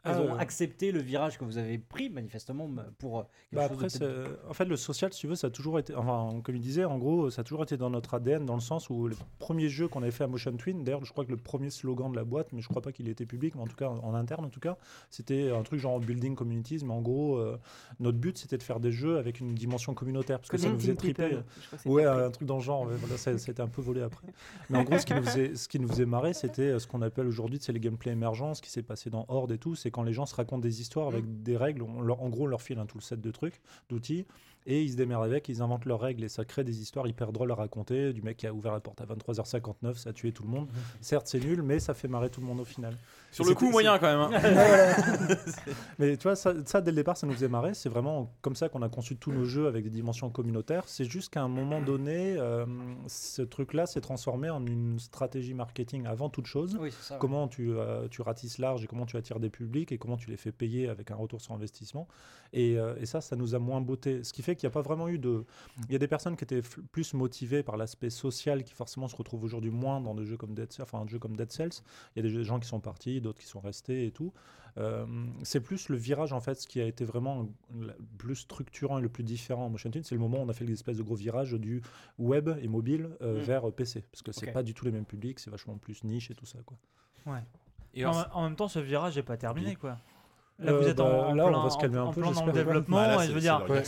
elles 0.03 0.17
ont 0.17 0.33
Euh. 0.33 0.37
accepté 0.37 0.91
le 0.91 1.01
virage 1.01 1.37
que 1.37 1.45
vous 1.45 1.57
avez 1.57 1.77
pris 1.77 2.09
manifestement 2.09 2.65
m- 2.65 2.83
pour 2.99 3.19
euh, 3.19 3.23
quelque 3.23 3.55
Bah 3.55 3.67
chose 3.69 3.71
après, 3.71 3.87
de 3.87 4.13
peut-être- 4.13 4.39
c'est- 4.43 4.49
en 4.49 4.53
fait, 4.53 4.65
le 4.65 4.75
social, 4.75 5.13
si 5.13 5.19
tu 5.21 5.27
veux, 5.27 5.35
ça 5.35 5.47
a 5.47 5.49
toujours 5.49 5.79
été, 5.79 5.95
enfin, 5.95 6.41
comme 6.43 6.55
il 6.55 6.61
disait, 6.61 6.85
en 6.85 6.97
gros, 6.97 7.29
ça 7.29 7.41
a 7.41 7.43
toujours 7.43 7.63
été 7.63 7.77
dans 7.77 7.89
notre 7.89 8.13
ADN, 8.15 8.45
dans 8.45 8.55
le 8.55 8.59
sens 8.61 8.89
où 8.89 9.07
le 9.07 9.15
premier 9.39 9.69
jeu 9.69 9.87
qu'on 9.87 10.01
avait 10.01 10.11
fait 10.11 10.23
à 10.23 10.27
Motion 10.27 10.55
Twin, 10.57 10.83
d'ailleurs, 10.83 11.05
je 11.05 11.11
crois 11.11 11.25
que 11.25 11.31
le 11.31 11.37
premier 11.37 11.69
slogan 11.69 12.11
de 12.11 12.15
la 12.17 12.23
boîte, 12.23 12.51
mais 12.53 12.61
je 12.61 12.67
crois 12.67 12.81
pas 12.81 12.91
qu'il 12.91 13.07
était 13.07 13.25
public, 13.25 13.55
mais 13.55 13.61
en 13.61 13.67
tout 13.67 13.75
cas, 13.75 13.87
en 13.89 14.13
interne, 14.13 14.45
en 14.45 14.49
tout 14.49 14.59
cas, 14.59 14.77
c'était 15.09 15.51
un 15.51 15.63
truc 15.63 15.79
genre 15.79 15.99
building 15.99 16.35
communities, 16.35 16.79
mais 16.83 16.93
en 16.93 17.01
gros, 17.01 17.37
euh, 17.37 17.57
notre 17.99 18.17
but, 18.17 18.37
c'était 18.37 18.57
de 18.57 18.63
faire 18.63 18.79
des 18.79 18.91
jeux 18.91 19.17
avec 19.17 19.39
une 19.39 19.53
dimension 19.55 19.93
communautaire, 19.93 20.39
parce 20.39 20.49
que 20.49 20.57
ça 20.57 20.69
nous 20.69 20.79
faisait 20.79 20.95
triper. 20.95 21.37
Ouais, 21.85 22.05
un 22.05 22.29
truc 22.29 22.47
dans 22.47 22.57
le 22.57 22.61
genre, 22.61 22.85
voilà, 22.85 23.17
ça, 23.17 23.37
ça 23.37 23.49
a 23.49 23.51
été 23.51 23.61
un 23.61 23.67
peu 23.67 23.81
volé 23.81 24.01
après. 24.01 24.27
Mais 24.69 24.77
en 24.77 24.83
gros, 24.83 24.97
ce 24.97 25.05
qui 25.05 25.13
nous 25.13 25.23
faisait, 25.23 25.55
ce 25.55 25.67
qui 25.67 25.79
nous 25.79 25.87
faisait 25.87 26.05
marrer, 26.05 26.33
c'était 26.33 26.61
euh, 26.63 26.79
ce 26.79 26.87
qu'on 26.87 27.01
appelle 27.01 27.27
aujourd'hui, 27.27 27.59
c'est 27.61 27.71
les 27.73 27.79
gameplay 27.79 28.11
émergents, 28.11 28.53
ce 28.53 28.61
qui 28.61 28.69
s'est 28.69 28.83
passé 28.83 29.09
dans 29.09 29.25
Horde 29.29 29.51
et 29.51 29.57
tout, 29.57 29.75
c'est 29.75 29.91
quand 29.93 30.03
les 30.03 30.11
gens 30.11 30.25
se 30.25 30.35
racontent 30.35 30.59
des 30.61 30.81
histoires 30.81 31.07
avec 31.07 31.23
Mm. 31.23 31.43
des 31.43 31.55
règles, 31.55 31.81
on 31.83 32.01
leur- 32.01 32.21
en 32.21 32.27
gros, 32.29 32.43
on 32.43 32.47
leur 32.47 32.61
file 32.61 32.79
un 32.79 32.85
tout 32.85 32.97
le 32.97 33.03
set 33.03 33.21
de 33.21 33.31
trucs, 33.31 33.61
d'outils, 33.89 34.25
et 34.65 34.81
ils 34.81 34.91
se 34.91 34.95
démerdent 34.95 35.25
avec, 35.25 35.49
ils 35.49 35.61
inventent 35.61 35.85
leurs 35.85 35.99
règles, 35.99 36.23
et 36.23 36.29
ça 36.29 36.45
crée 36.45 36.63
des 36.63 36.81
histoires 36.81 37.07
hyper 37.07 37.31
drôles 37.31 37.51
à 37.51 37.55
raconter, 37.55 38.13
du 38.13 38.21
mec 38.21 38.37
qui 38.37 38.47
a 38.47 38.53
ouvert 38.53 38.71
la 38.71 38.79
porte 38.79 39.01
à 39.01 39.05
23h59, 39.05 39.95
ça 39.95 40.09
a 40.09 40.13
tué 40.13 40.31
tout 40.31 40.43
le 40.43 40.49
monde. 40.49 40.67
Certes, 41.01 41.27
c'est 41.27 41.39
nul, 41.39 41.61
mais 41.61 41.79
ça 41.79 41.93
fait 41.93 42.07
marrer 42.07 42.29
tout 42.29 42.41
le 42.41 42.47
monde 42.47 42.59
au 42.59 42.65
final. 42.65 42.95
Sur 43.31 43.45
le 43.45 43.55
coup, 43.55 43.69
moyen 43.71 43.97
quand 43.97 44.05
même. 44.05 44.19
hein. 44.19 44.29
Mais 45.99 46.17
tu 46.17 46.23
vois, 46.23 46.35
ça, 46.35 46.53
ça, 46.65 46.81
dès 46.81 46.91
le 46.91 46.95
départ, 46.97 47.17
ça 47.17 47.25
nous 47.25 47.33
faisait 47.33 47.47
marrer. 47.47 47.73
C'est 47.73 47.89
vraiment 47.89 48.31
comme 48.41 48.55
ça 48.55 48.69
qu'on 48.69 48.83
a 48.83 48.89
conçu 48.89 49.15
tous 49.15 49.31
nos 49.31 49.45
jeux 49.45 49.65
avec 49.67 49.83
des 49.83 49.89
dimensions 49.89 50.29
communautaires. 50.29 50.83
C'est 50.85 51.05
juste 51.05 51.33
qu'à 51.33 51.41
un 51.41 51.47
moment 51.47 51.81
donné, 51.85 52.35
euh, 52.37 52.65
ce 53.07 53.41
truc-là 53.41 53.87
s'est 53.87 54.01
transformé 54.01 54.51
en 54.51 54.63
une 54.65 54.99
stratégie 54.99 55.55
marketing 55.55 56.05
avant 56.05 56.29
toute 56.29 56.45
chose. 56.45 56.77
Oui, 56.79 56.89
ouais. 56.89 57.17
Comment 57.19 57.47
tu, 57.47 57.71
euh, 57.71 58.07
tu 58.07 58.21
ratisses 58.21 58.59
large 58.59 58.83
et 58.83 58.87
comment 58.87 59.05
tu 59.07 59.17
attires 59.17 59.39
des 59.39 59.49
publics 59.49 59.91
et 59.91 59.97
comment 59.97 60.17
tu 60.17 60.29
les 60.29 60.37
fais 60.37 60.51
payer 60.51 60.87
avec 60.89 61.09
un 61.09 61.15
retour 61.15 61.41
sur 61.41 61.53
investissement. 61.53 62.07
Et, 62.53 62.77
euh, 62.77 62.95
et 62.99 63.05
ça, 63.05 63.19
ça 63.19 63.35
nous 63.35 63.55
a 63.55 63.59
moins 63.59 63.81
botté. 63.81 64.23
Ce 64.23 64.31
qui 64.31 64.41
fait 64.43 64.55
qu'il 64.55 64.67
n'y 64.67 64.71
a 64.71 64.73
pas 64.73 64.81
vraiment 64.83 65.07
eu 65.09 65.17
de. 65.17 65.43
Il 65.89 65.91
y 65.91 65.95
a 65.95 65.99
des 65.99 66.07
personnes 66.07 66.37
qui 66.37 66.43
étaient 66.43 66.61
plus 66.91 67.13
motivées 67.15 67.63
par 67.63 67.77
l'aspect 67.77 68.09
social 68.11 68.63
qui 68.63 68.73
forcément 68.73 69.07
se 69.07 69.15
retrouvent 69.15 69.43
aujourd'hui 69.43 69.71
moins 69.71 69.99
dans 69.99 70.13
des 70.13 70.25
jeux 70.25 70.37
comme 70.37 70.53
Dead 70.53 70.71
Cells, 70.71 70.83
enfin 70.83 70.99
un 70.99 71.07
jeu 71.07 71.17
comme 71.19 71.35
Dead 71.35 71.51
Cells. 71.51 71.81
Il 72.15 72.23
y 72.23 72.27
a 72.27 72.29
des 72.31 72.43
gens 72.43 72.59
qui 72.59 72.67
sont 72.67 72.79
partis, 72.79 73.19
d'autres 73.21 73.39
qui 73.39 73.47
sont 73.47 73.59
restés 73.59 74.05
et 74.05 74.11
tout. 74.11 74.31
Euh, 74.79 75.05
c'est 75.43 75.59
plus 75.61 75.89
le 75.89 75.97
virage 75.97 76.33
en 76.33 76.39
fait, 76.41 76.55
ce 76.55 76.67
qui 76.67 76.81
a 76.81 76.85
été 76.85 77.05
vraiment 77.05 77.47
le 77.79 77.93
plus 78.17 78.35
structurant 78.35 78.97
et 78.97 79.01
le 79.01 79.09
plus 79.09 79.23
différent 79.23 79.67
en 79.67 79.69
Motion 79.69 79.91
c'est 80.01 80.15
le 80.15 80.19
moment 80.21 80.39
où 80.39 80.41
on 80.41 80.49
a 80.49 80.53
fait 80.53 80.65
l'espèce 80.65 80.97
de 80.97 81.03
gros 81.03 81.13
virage 81.13 81.51
du 81.53 81.83
web 82.17 82.49
et 82.59 82.67
mobile 82.67 83.09
euh, 83.21 83.39
Mm. 83.39 83.43
vers 83.43 83.71
PC, 83.71 84.03
parce 84.11 84.23
que 84.23 84.31
c'est 84.31 84.47
Ok. 84.47 84.53
pas 84.53 84.63
du 84.63 84.73
tout 84.73 84.83
les 84.85 84.91
mêmes 84.91 85.05
publics, 85.05 85.39
c'est 85.39 85.51
vachement 85.51 85.77
plus 85.77 86.03
niche 86.03 86.31
et 86.31 86.33
tout 86.35 86.47
ça 86.47 86.57
quoi. 86.65 86.75
Et 87.93 88.05
en, 88.05 88.13
en 88.33 88.43
même 88.43 88.55
temps, 88.55 88.67
ce 88.67 88.79
virage 88.79 89.15
n'est 89.15 89.21
pas 89.23 89.37
terminé, 89.37 89.75
quoi. 89.75 89.99
Là, 90.59 90.71
Euh, 90.71 90.79
vous 90.79 90.87
êtes 90.87 90.99
en, 90.99 91.09
bah, 91.09 91.27
en 91.29 91.33
là, 91.33 91.45
on 91.45 91.49
plein, 91.49 91.63
va 91.63 91.69
se 91.71 91.77
calmer 91.79 91.97
en- 91.97 92.09
un 92.09 92.13
peu, 92.13 92.21
plein 92.21 92.31
dans 92.31 92.45
le 92.45 92.51
développement, 92.53 92.97
Bah, 92.97 93.07
là, 93.15 93.23
et 93.23 93.27
je 93.27 93.33
veux 93.33 93.39
dire, 93.39 93.65
Ouais. 93.67 93.81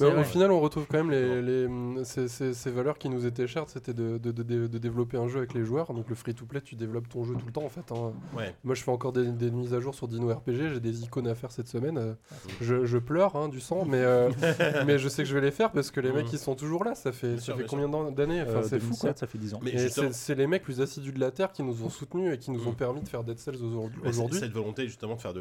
Mais 0.00 0.06
au 0.20 0.22
final, 0.22 0.52
on 0.52 0.60
retrouve 0.60 0.86
quand 0.86 0.98
même 0.98 1.10
les, 1.10 1.42
les, 1.42 1.66
mm, 1.68 2.04
ces, 2.04 2.28
ces- 2.28 2.54
ces 2.54 2.70
valeurs 2.70 2.96
qui 2.96 3.08
nous 3.08 3.26
étaient 3.26 3.46
chères, 3.48 3.64
c'était 3.68 3.92
de, 3.92 4.16
de, 4.18 4.30
de- 4.30 4.66
de 4.68 4.78
développer 4.78 5.16
un 5.16 5.26
jeu 5.26 5.38
avec 5.38 5.52
les 5.52 5.64
joueurs. 5.64 5.92
Donc 5.92 6.08
le 6.08 6.14
free-to-play, 6.14 6.60
tu 6.60 6.76
développes 6.76 7.08
ton 7.08 7.24
jeu 7.24 7.34
tout 7.34 7.46
le 7.46 7.52
temps 7.52 7.64
en 7.64 7.68
fait. 7.68 7.90
hein. 7.92 8.12
Ouais. 8.36 8.54
Moi, 8.62 8.74
je 8.76 8.82
fais 8.84 8.90
encore 8.92 9.12
des, 9.12 9.26
des 9.32 9.50
mises 9.50 9.74
à 9.74 9.80
jour 9.80 9.94
sur 9.96 10.06
Dino 10.06 10.28
RPG. 10.32 10.68
J'ai 10.74 10.80
des 10.80 11.02
icônes 11.02 11.26
à 11.26 11.34
faire 11.34 11.50
cette 11.50 11.68
semaine. 11.68 11.98
euh, 11.98 12.14
Je, 12.60 12.84
je 12.84 12.98
pleure 12.98 13.34
hein, 13.36 13.48
du 13.48 13.58
sang, 13.60 13.84
mais, 13.84 13.98
euh, 14.00 14.30
mais 14.86 14.98
je 14.98 15.08
sais 15.08 15.24
que 15.24 15.28
je 15.28 15.34
vais 15.34 15.40
les 15.44 15.50
faire 15.50 15.72
parce 15.72 15.90
que 15.90 16.00
les 16.00 16.12
mecs 16.12 16.32
ils 16.32 16.38
sont 16.38 16.54
toujours 16.54 16.84
là. 16.84 16.94
Ça 16.94 17.10
fait, 17.12 17.36
ça 17.36 17.42
sûr, 17.42 17.54
fait 17.56 17.62
bien 17.64 17.68
combien 17.68 17.88
d'an- 17.88 18.10
d'années? 18.12 18.42
Enfin, 18.42 18.58
Euh, 18.58 18.62
c'est 18.62 18.78
fou 18.78 18.94
quoi. 18.94 19.10
2007, 19.10 19.18
ça 19.18 19.26
fait 19.26 19.38
10 19.38 19.54
ans. 19.54 19.60
Mais 19.62 19.88
c'est 19.88 20.12
c'est 20.14 20.34
les 20.36 20.46
mecs 20.46 20.62
plus 20.62 20.80
assidus 20.80 21.12
de 21.12 21.20
la 21.20 21.30
Terre 21.32 21.50
qui 21.52 21.62
nous 21.64 21.82
ont 21.82 21.88
soutenus 21.88 22.32
et 22.32 22.38
qui 22.38 22.50
nous 22.52 22.64
ont 22.66 22.70
Mhm. 22.70 22.76
permis 22.76 23.00
de 23.02 23.08
faire 23.08 23.24
Dead 23.24 23.38
Cells 23.38 23.62
aujourd'hui. 23.62 24.00
Cette 24.32 24.52
volonté 24.52 24.86
justement 24.86 25.16
de 25.16 25.20
faire 25.20 25.34
de 25.34 25.40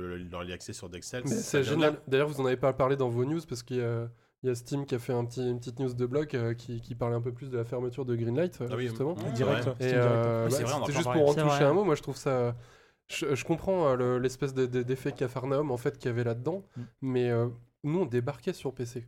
sur 0.61 0.89
Dexel. 0.89 1.27
C'est 1.27 1.63
génial. 1.63 1.99
D'ailleurs, 2.07 2.27
vous 2.27 2.39
en 2.41 2.45
avez 2.45 2.57
pas 2.57 2.73
parlé 2.73 2.95
dans 2.95 3.09
vos 3.09 3.25
news 3.25 3.41
parce 3.47 3.63
qu'il 3.63 3.77
y 3.77 3.81
a, 3.83 4.09
il 4.43 4.47
y 4.47 4.51
a 4.51 4.55
Steam 4.55 4.85
qui 4.85 4.95
a 4.95 4.99
fait 4.99 5.13
un 5.13 5.25
petit, 5.25 5.41
une 5.49 5.59
petite 5.59 5.79
news 5.79 5.93
de 5.93 6.05
blog 6.05 6.35
euh, 6.35 6.53
qui, 6.53 6.81
qui 6.81 6.93
parlait 6.95 7.15
un 7.15 7.21
peu 7.21 7.31
plus 7.31 7.49
de 7.49 7.57
la 7.57 7.65
fermeture 7.65 8.05
de 8.05 8.15
Greenlight, 8.15 8.61
euh, 8.61 8.67
Ah 8.71 8.75
oui, 8.75 8.83
justement. 8.87 9.13
Direct, 9.35 9.67
Et 9.79 9.87
Direct. 9.87 9.95
euh, 10.05 10.47
Oui, 10.47 10.51
bah, 10.51 10.63
vrai, 10.63 10.73
c'était 10.79 10.91
juste 10.97 11.11
pour 11.11 11.29
en 11.29 11.33
toucher 11.33 11.45
vrai. 11.45 11.63
un 11.63 11.73
mot, 11.73 11.83
moi 11.83 11.95
je 11.95 12.01
trouve 12.03 12.17
ça. 12.17 12.55
Je, 13.07 13.35
je 13.35 13.45
comprends 13.45 13.89
euh, 13.89 13.95
le- 13.95 14.19
l'espèce 14.19 14.53
de- 14.53 14.65
de- 14.65 14.81
d'effet 14.83 15.11
Cafarnaum 15.11 15.69
en 15.71 15.77
fait 15.77 15.97
qu'il 15.97 16.07
y 16.09 16.13
avait 16.13 16.23
là-dedans, 16.23 16.63
Mm. 16.75 16.81
mais 17.01 17.29
euh, 17.29 17.47
nous 17.83 17.99
on 18.01 18.05
débarquait 18.05 18.53
sur 18.53 18.73
PC. 18.73 19.05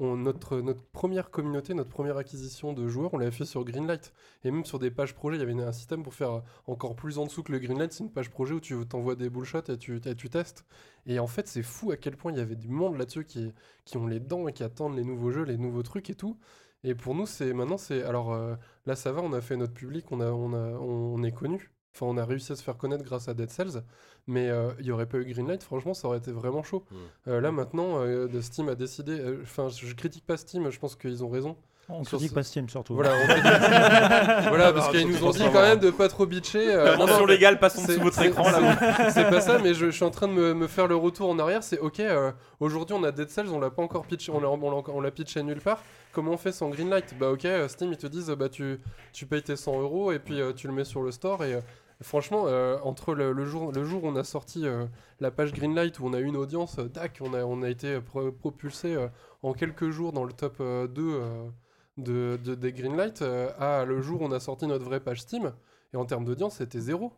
Notre, 0.00 0.60
notre 0.60 0.84
première 0.84 1.30
communauté, 1.30 1.74
notre 1.74 1.90
première 1.90 2.16
acquisition 2.18 2.72
de 2.72 2.86
joueurs, 2.86 3.12
on 3.14 3.18
l'avait 3.18 3.32
fait 3.32 3.44
sur 3.44 3.64
Greenlight. 3.64 4.12
Et 4.44 4.50
même 4.52 4.64
sur 4.64 4.78
des 4.78 4.92
pages 4.92 5.14
projet, 5.14 5.36
il 5.36 5.40
y 5.40 5.42
avait 5.42 5.60
un 5.60 5.72
système 5.72 6.04
pour 6.04 6.14
faire 6.14 6.42
encore 6.66 6.94
plus 6.94 7.18
en 7.18 7.24
dessous 7.26 7.42
que 7.42 7.50
le 7.50 7.58
Greenlight. 7.58 7.92
C'est 7.92 8.04
une 8.04 8.12
page 8.12 8.30
projet 8.30 8.54
où 8.54 8.60
tu 8.60 8.76
t'envoies 8.86 9.16
des 9.16 9.28
bullshots 9.28 9.72
et 9.72 9.76
tu, 9.76 10.00
et 10.04 10.14
tu 10.14 10.30
testes. 10.30 10.64
Et 11.06 11.18
en 11.18 11.26
fait, 11.26 11.48
c'est 11.48 11.62
fou 11.64 11.90
à 11.90 11.96
quel 11.96 12.16
point 12.16 12.30
il 12.30 12.38
y 12.38 12.40
avait 12.40 12.54
du 12.54 12.68
monde 12.68 12.96
là-dessus 12.96 13.24
qui, 13.24 13.52
qui 13.84 13.96
ont 13.96 14.06
les 14.06 14.20
dents 14.20 14.46
et 14.46 14.52
qui 14.52 14.62
attendent 14.62 14.96
les 14.96 15.04
nouveaux 15.04 15.32
jeux, 15.32 15.42
les 15.42 15.58
nouveaux 15.58 15.82
trucs 15.82 16.10
et 16.10 16.14
tout. 16.14 16.38
Et 16.84 16.94
pour 16.94 17.14
nous, 17.14 17.26
c'est 17.26 17.52
maintenant, 17.52 17.78
c'est. 17.78 18.02
Alors 18.04 18.32
euh, 18.32 18.54
là, 18.86 18.94
ça 18.96 19.12
va, 19.12 19.22
on 19.22 19.32
a 19.32 19.40
fait 19.40 19.56
notre 19.56 19.74
public, 19.74 20.10
on, 20.12 20.20
on, 20.20 21.22
est 21.24 21.32
connu. 21.32 21.72
Enfin, 21.94 22.06
on 22.06 22.16
a 22.16 22.24
réussi 22.24 22.52
à 22.52 22.56
se 22.56 22.62
faire 22.62 22.76
connaître 22.76 23.04
grâce 23.04 23.28
à 23.28 23.34
Dead 23.34 23.50
Cells. 23.50 23.82
Mais 24.30 24.48
euh, 24.50 24.70
il 24.78 24.84
n'y 24.84 24.90
aurait 24.90 25.06
pas 25.06 25.16
eu 25.18 25.24
Greenlight, 25.24 25.62
franchement, 25.62 25.94
ça 25.94 26.06
aurait 26.06 26.18
été 26.18 26.30
vraiment 26.32 26.62
chaud. 26.62 26.84
Euh, 27.26 27.40
là, 27.40 27.50
maintenant, 27.50 27.98
euh, 28.02 28.28
de 28.28 28.40
Steam 28.42 28.68
a 28.68 28.74
décidé. 28.74 29.18
euh, 29.18 29.38
Enfin, 29.42 29.68
je 29.70 29.94
critique 29.94 30.26
pas 30.26 30.36
Steam, 30.36 30.70
je 30.70 30.78
pense 30.78 30.94
qu'ils 30.96 31.24
ont 31.24 31.30
raison. 31.30 31.56
On 31.90 32.04
Sur 32.04 32.18
critique 32.18 32.28
ce- 32.28 32.34
pas 32.34 32.42
Steam 32.42 32.68
surtout. 32.68 32.94
Voilà, 32.94 33.12
on 33.14 33.26
critique- 33.26 34.48
voilà 34.50 34.72
parce 34.74 34.90
qu'ils 34.90 35.08
nous 35.08 35.24
ont 35.24 35.30
dit 35.30 35.42
quand 35.50 35.62
même 35.62 35.78
de 35.78 35.90
pas 35.90 36.08
trop 36.08 36.26
bitcher. 36.26 36.74
euh, 36.74 36.94
non, 36.98 37.06
non, 37.06 37.24
légale, 37.24 37.58
passons 37.58 37.80
sous 37.86 37.98
votre 37.98 38.16
c'est- 38.16 38.28
écran 38.28 38.44
c'est- 38.44 38.60
là. 38.60 39.10
C'est 39.10 39.30
pas 39.30 39.40
ça, 39.40 39.58
mais 39.58 39.72
je, 39.72 39.86
je 39.86 39.90
suis 39.92 40.04
en 40.04 40.10
train 40.10 40.28
de 40.28 40.34
me, 40.34 40.52
me 40.52 40.66
faire 40.66 40.86
le 40.86 40.96
retour 40.96 41.30
en 41.30 41.38
arrière. 41.38 41.62
C'est 41.62 41.78
ok, 41.78 42.00
euh, 42.00 42.30
aujourd'hui 42.60 42.94
on 42.94 43.02
a 43.04 43.10
Dead 43.12 43.30
Cells, 43.30 43.48
on 43.50 43.58
l'a 43.58 43.70
pas 43.70 43.82
encore 43.82 44.04
pitché, 44.04 44.30
on 44.30 44.40
l'a 44.40 44.50
on 44.50 44.70
l'a 44.70 44.76
encore- 44.76 44.94
on 44.96 45.00
l'a 45.00 45.10
pitché 45.10 45.42
nulle 45.42 45.62
part. 45.62 45.82
Comment 46.12 46.32
on 46.32 46.36
fait 46.36 46.52
sans 46.52 46.68
Greenlight? 46.68 47.14
Bah 47.18 47.30
ok, 47.30 47.46
euh, 47.46 47.68
Steam 47.68 47.90
ils 47.92 47.96
te 47.96 48.06
disent 48.06 48.28
euh, 48.28 48.36
bah 48.36 48.50
tu, 48.50 48.78
tu 49.14 49.24
payes 49.24 49.42
tes 49.42 49.56
100 49.56 49.80
euros 49.80 50.12
et 50.12 50.18
puis 50.18 50.42
euh, 50.42 50.52
tu 50.52 50.66
le 50.66 50.74
mets 50.74 50.84
sur 50.84 51.00
le 51.02 51.10
store 51.10 51.42
et. 51.44 51.58
Franchement, 52.00 52.44
euh, 52.46 52.78
entre 52.84 53.12
le, 53.14 53.32
le 53.32 53.44
jour, 53.44 53.72
le 53.72 53.82
jour 53.84 54.04
où 54.04 54.08
on 54.08 54.14
a 54.16 54.22
sorti 54.24 54.66
euh, 54.66 54.86
la 55.18 55.30
page 55.32 55.52
Greenlight, 55.52 55.98
où 55.98 56.06
on 56.06 56.12
a 56.12 56.20
eu 56.20 56.24
une 56.26 56.36
audience, 56.36 56.78
euh, 56.78 56.88
tac, 56.88 57.18
on 57.20 57.34
a, 57.34 57.44
on 57.44 57.62
a 57.62 57.68
été 57.68 58.00
pro- 58.00 58.30
propulsé 58.30 58.96
en 59.42 59.52
quelques 59.52 59.90
jours 59.90 60.12
dans 60.12 60.24
le 60.24 60.32
top 60.32 60.56
euh, 60.60 60.86
2 60.86 61.02
euh, 61.02 61.48
de, 61.96 62.38
de- 62.44 62.54
des 62.54 62.72
Greenlight, 62.72 63.22
à 63.58 63.84
le 63.84 64.00
jour 64.00 64.22
où 64.22 64.24
on 64.24 64.32
a 64.32 64.38
sorti 64.40 64.66
notre 64.68 64.84
vraie 64.84 65.00
page 65.00 65.22
Steam. 65.22 65.52
Et 65.92 65.96
en 65.96 66.04
termes 66.04 66.24
d'audience, 66.24 66.56
c'était 66.56 66.80
zéro. 66.80 67.12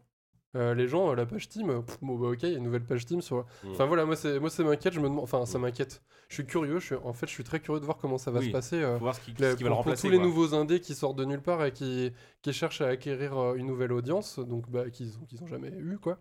Euh, 0.56 0.74
les 0.74 0.88
gens, 0.88 1.10
euh, 1.10 1.14
la 1.14 1.26
page 1.26 1.44
Steam, 1.44 1.70
euh, 1.70 1.80
pff, 1.80 1.98
bon 2.02 2.16
bah 2.18 2.28
ok, 2.28 2.38
il 2.42 2.48
y 2.50 2.54
a 2.54 2.58
une 2.58 2.64
nouvelle 2.64 2.82
page 2.84 3.02
Steam 3.02 3.20
sur. 3.22 3.44
Enfin 3.70 3.84
voilà, 3.84 4.04
moi 4.04 4.16
c'est 4.16 4.40
moi 4.40 4.50
ça 4.50 4.64
m'inquiète, 4.64 4.92
je 4.94 4.98
me 4.98 5.08
demande, 5.08 5.22
enfin 5.22 5.46
ça 5.46 5.58
m'inquiète. 5.60 6.02
Je 6.28 6.34
suis 6.34 6.46
curieux, 6.46 6.80
je 6.80 6.86
suis 6.86 6.94
en 7.04 7.12
fait 7.12 7.26
je 7.26 7.32
suis 7.32 7.44
très 7.44 7.60
curieux 7.60 7.78
de 7.80 7.84
voir 7.84 7.98
comment 7.98 8.18
ça 8.18 8.32
va 8.32 8.40
Oui. 8.40 8.46
se 8.46 8.50
passer. 8.50 8.84
voir 8.98 9.14
ce 9.14 9.20
qui, 9.20 9.32
le- 9.38 9.52
ce 9.52 9.56
qui 9.56 9.62
va 9.62 9.68
le 9.68 9.74
pour, 9.74 9.84
pour 9.84 9.84
remplacer. 9.84 10.08
tous 10.08 10.10
les 10.12 10.16
quoi. 10.18 10.26
nouveaux 10.26 10.54
indés 10.54 10.80
qui 10.80 10.94
sortent 10.96 11.16
de 11.18 11.24
nulle 11.24 11.40
part 11.42 11.64
et 11.64 11.70
qui, 11.72 12.12
qui 12.42 12.52
cherchent 12.54 12.80
à 12.80 12.86
acquérir 12.88 13.36
euh, 13.38 13.54
une 13.54 13.66
nouvelle 13.66 13.92
audience, 13.92 14.38
donc 14.38 14.70
bah, 14.70 14.88
qu'ils 14.90 15.18
ont, 15.18 15.24
qu'ils 15.26 15.42
ont 15.42 15.46
jamais 15.46 15.68
eu 15.78 15.98
quoi. 15.98 16.18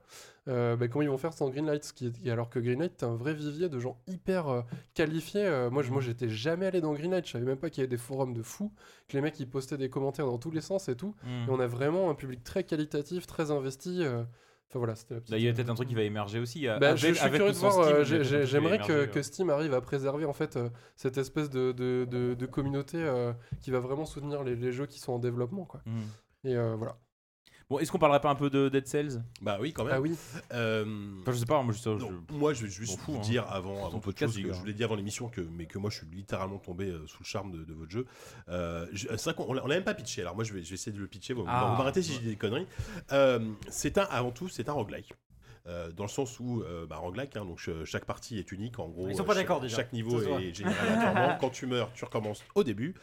Euh, 0.48 0.76
bah, 0.76 0.88
comment 0.88 1.02
ils 1.04 1.10
vont 1.10 1.18
faire 1.18 1.32
sans 1.34 1.50
Greenlight 1.50 1.84
ce 1.84 1.94
qui 1.94 2.12
Alors 2.30 2.50
que 2.50 2.60
Greenlight, 2.60 2.94
c'est 2.98 3.06
un 3.06 3.16
vrai 3.16 3.34
vivier 3.34 3.70
de 3.70 3.80
gens 3.80 3.98
hyper 4.08 4.48
euh, 4.50 4.62
qualifiés. 4.94 5.46
Euh, 5.46 5.70
moi, 5.70 5.82
je- 5.84 5.92
moi, 5.92 6.02
j'étais 6.02 6.28
jamais 6.30 6.66
allé 6.66 6.82
dans 6.82 6.94
Greenlight, 6.94 7.26
je 7.26 7.32
savais 7.32 7.46
même 7.46 7.58
pas 7.58 7.70
qu'il 7.70 7.82
y 7.82 7.84
avait 7.84 7.90
des 7.90 7.98
forums 8.02 8.34
de 8.34 8.42
fous, 8.44 8.72
que 9.08 9.16
les 9.16 9.22
mecs 9.22 9.40
ils 9.40 9.50
postaient 9.50 9.78
des 9.78 9.90
commentaires 9.90 10.26
dans 10.26 10.38
tous 10.40 10.52
les 10.52 10.62
sens 10.62 10.90
et 10.90 10.96
tout. 10.96 11.16
Mm. 11.24 11.28
Et 11.48 11.50
on 11.52 11.60
a 11.60 11.68
vraiment 11.68 12.10
un 12.10 12.16
public 12.16 12.44
très 12.44 12.64
qualitatif, 12.64 13.26
très 13.28 13.52
investi. 13.52 14.04
Euh, 14.70 14.72
Enfin 14.72 14.80
voilà, 14.80 14.96
c'était 14.96 15.16
la 15.16 15.20
petite. 15.22 15.32
Là, 15.32 15.38
il 15.40 15.44
y 15.44 15.48
a 15.50 15.54
peut-être 15.54 15.70
un 15.70 15.76
truc 15.76 15.88
qui 15.90 15.96
va 15.96 16.04
émerger 16.04 16.40
aussi. 16.40 16.68
euh, 16.68 16.78
Bah, 16.78 16.90
avec- 16.90 17.00
je, 17.02 17.08
je 17.08 17.14
suis 17.14 17.24
avec 17.24 17.40
curieux 17.40 17.54
de 17.54 17.58
voir. 17.58 17.80
Euh, 17.80 18.04
J'aimerais 18.46 18.78
que, 18.80 19.06
que 19.06 19.20
euh. 19.20 19.24
Steam 19.24 19.50
arrive 19.50 19.74
à 19.74 19.82
préserver 19.82 20.26
en 20.26 20.34
fait 20.34 20.58
euh, 20.58 20.70
cette 20.96 21.18
espèce 21.18 21.50
de, 21.50 21.72
de, 21.72 22.06
de- 22.10 22.34
de 22.36 22.46
communauté 22.46 22.98
euh, 22.98 23.34
qui 23.62 23.72
va 23.72 23.80
vraiment 23.80 24.06
soutenir 24.06 24.44
les, 24.44 24.56
les 24.56 24.72
jeux 24.72 24.86
qui 24.86 25.00
sont 25.00 25.14
en 25.14 25.20
développement 25.20 25.66
quoi. 25.66 25.82
Mm. 25.86 26.00
Et 26.46 26.56
euh, 26.56 26.76
voilà. 26.76 26.98
Bon, 27.70 27.78
est-ce 27.78 27.92
qu'on 27.92 28.00
parlerait 28.00 28.20
pas 28.20 28.32
un 28.32 28.36
peu 28.36 28.50
de 28.50 28.68
Dead 28.68 28.88
Cells? 28.88 29.22
Bah 29.42 29.60
oui, 29.62 29.74
quand 29.74 29.84
même. 29.84 29.94
Ah 29.96 30.02
oui. 30.02 30.16
Euh, 30.54 30.86
Enfin, 31.22 31.32
je 31.34 31.38
sais 31.38 31.46
pas, 31.46 31.62
moi 31.62 31.72
je, 31.72 31.88
non, 31.90 32.00
je- 32.30 32.34
moi, 32.34 32.54
je 32.54 32.64
vais 32.66 32.70
juste 32.72 33.00
vous 33.06 33.18
hein. 33.18 33.20
dire 33.20 33.46
avant, 33.48 33.78
avant 33.86 33.92
toute 33.92 34.02
podcast, 34.06 34.34
chose 34.34 34.42
que 34.42 34.48
gars. 34.48 34.54
je 34.56 34.60
vous 34.60 34.66
l'ai 34.66 34.74
dit 34.74 34.84
avant 34.84 34.96
l'émission, 34.96 35.30
que, 35.30 35.42
mais 35.42 35.68
que 35.68 35.78
moi, 35.78 35.92
je 35.92 35.98
suis 35.98 36.08
littéralement 36.08 36.58
tombé 36.58 36.86
euh, 36.90 37.06
sous 37.06 37.20
le 37.20 37.26
charme 37.26 37.52
de, 37.52 37.64
de 37.64 37.74
votre 37.74 37.92
jeu. 37.92 38.08
Euh, 38.50 38.88
je- 38.92 39.08
c'est 39.10 39.24
vrai 39.26 39.34
qu'on 39.36 39.54
l'a 39.54 39.64
on 39.64 39.68
l'a 39.68 39.76
même 39.76 39.84
pas 39.84 39.94
pitché. 39.94 40.22
Alors 40.22 40.34
moi, 40.34 40.44
je 40.44 40.52
vais, 40.52 40.64
je 40.64 40.70
vais 40.70 40.74
essayer 40.76 40.92
de 40.92 41.00
le 41.00 41.06
pitcher. 41.06 41.34
Vous, 41.36 41.44
Ah. 41.48 41.68
vous 41.72 41.78
m'arrêtez 41.78 42.02
si 42.02 42.14
j'ai 42.14 42.22
des 42.28 42.36
conneries. 42.38 42.66
Euh, 43.12 43.52
c'est 43.70 44.00
un, 44.00 44.08
avant 44.10 44.32
tout, 44.32 44.50
c'est 44.50 44.68
un 44.68 44.74
roguelike. 44.74 45.14
euh, 45.68 45.92
dans 45.92 46.06
le 46.06 46.10
sens 46.10 46.40
où, 46.40 46.64
euh, 46.64 46.88
bah, 46.88 46.96
roguelike, 46.98 47.38
hein, 47.38 47.46
donc 47.46 47.60
ch- 47.62 47.84
chaque 47.86 48.06
partie 48.06 48.40
est 48.40 48.52
unique, 48.52 48.80
en 48.80 48.88
gros. 48.88 49.08
Ils 49.10 49.16
sont 49.16 49.24
pas 49.24 49.36
d'accord, 49.36 49.60
déjà. 49.60 49.76
Chaque 49.76 49.94
niveau 49.94 50.20
est 50.40 50.56
généré 50.56 50.76
aléatoirement. 50.80 51.38
Quand 51.40 51.52
tu 51.52 51.68
meurs, 51.68 51.94
tu 51.94 52.04
recommences 52.04 52.44
au 52.56 52.64
début. 52.64 52.96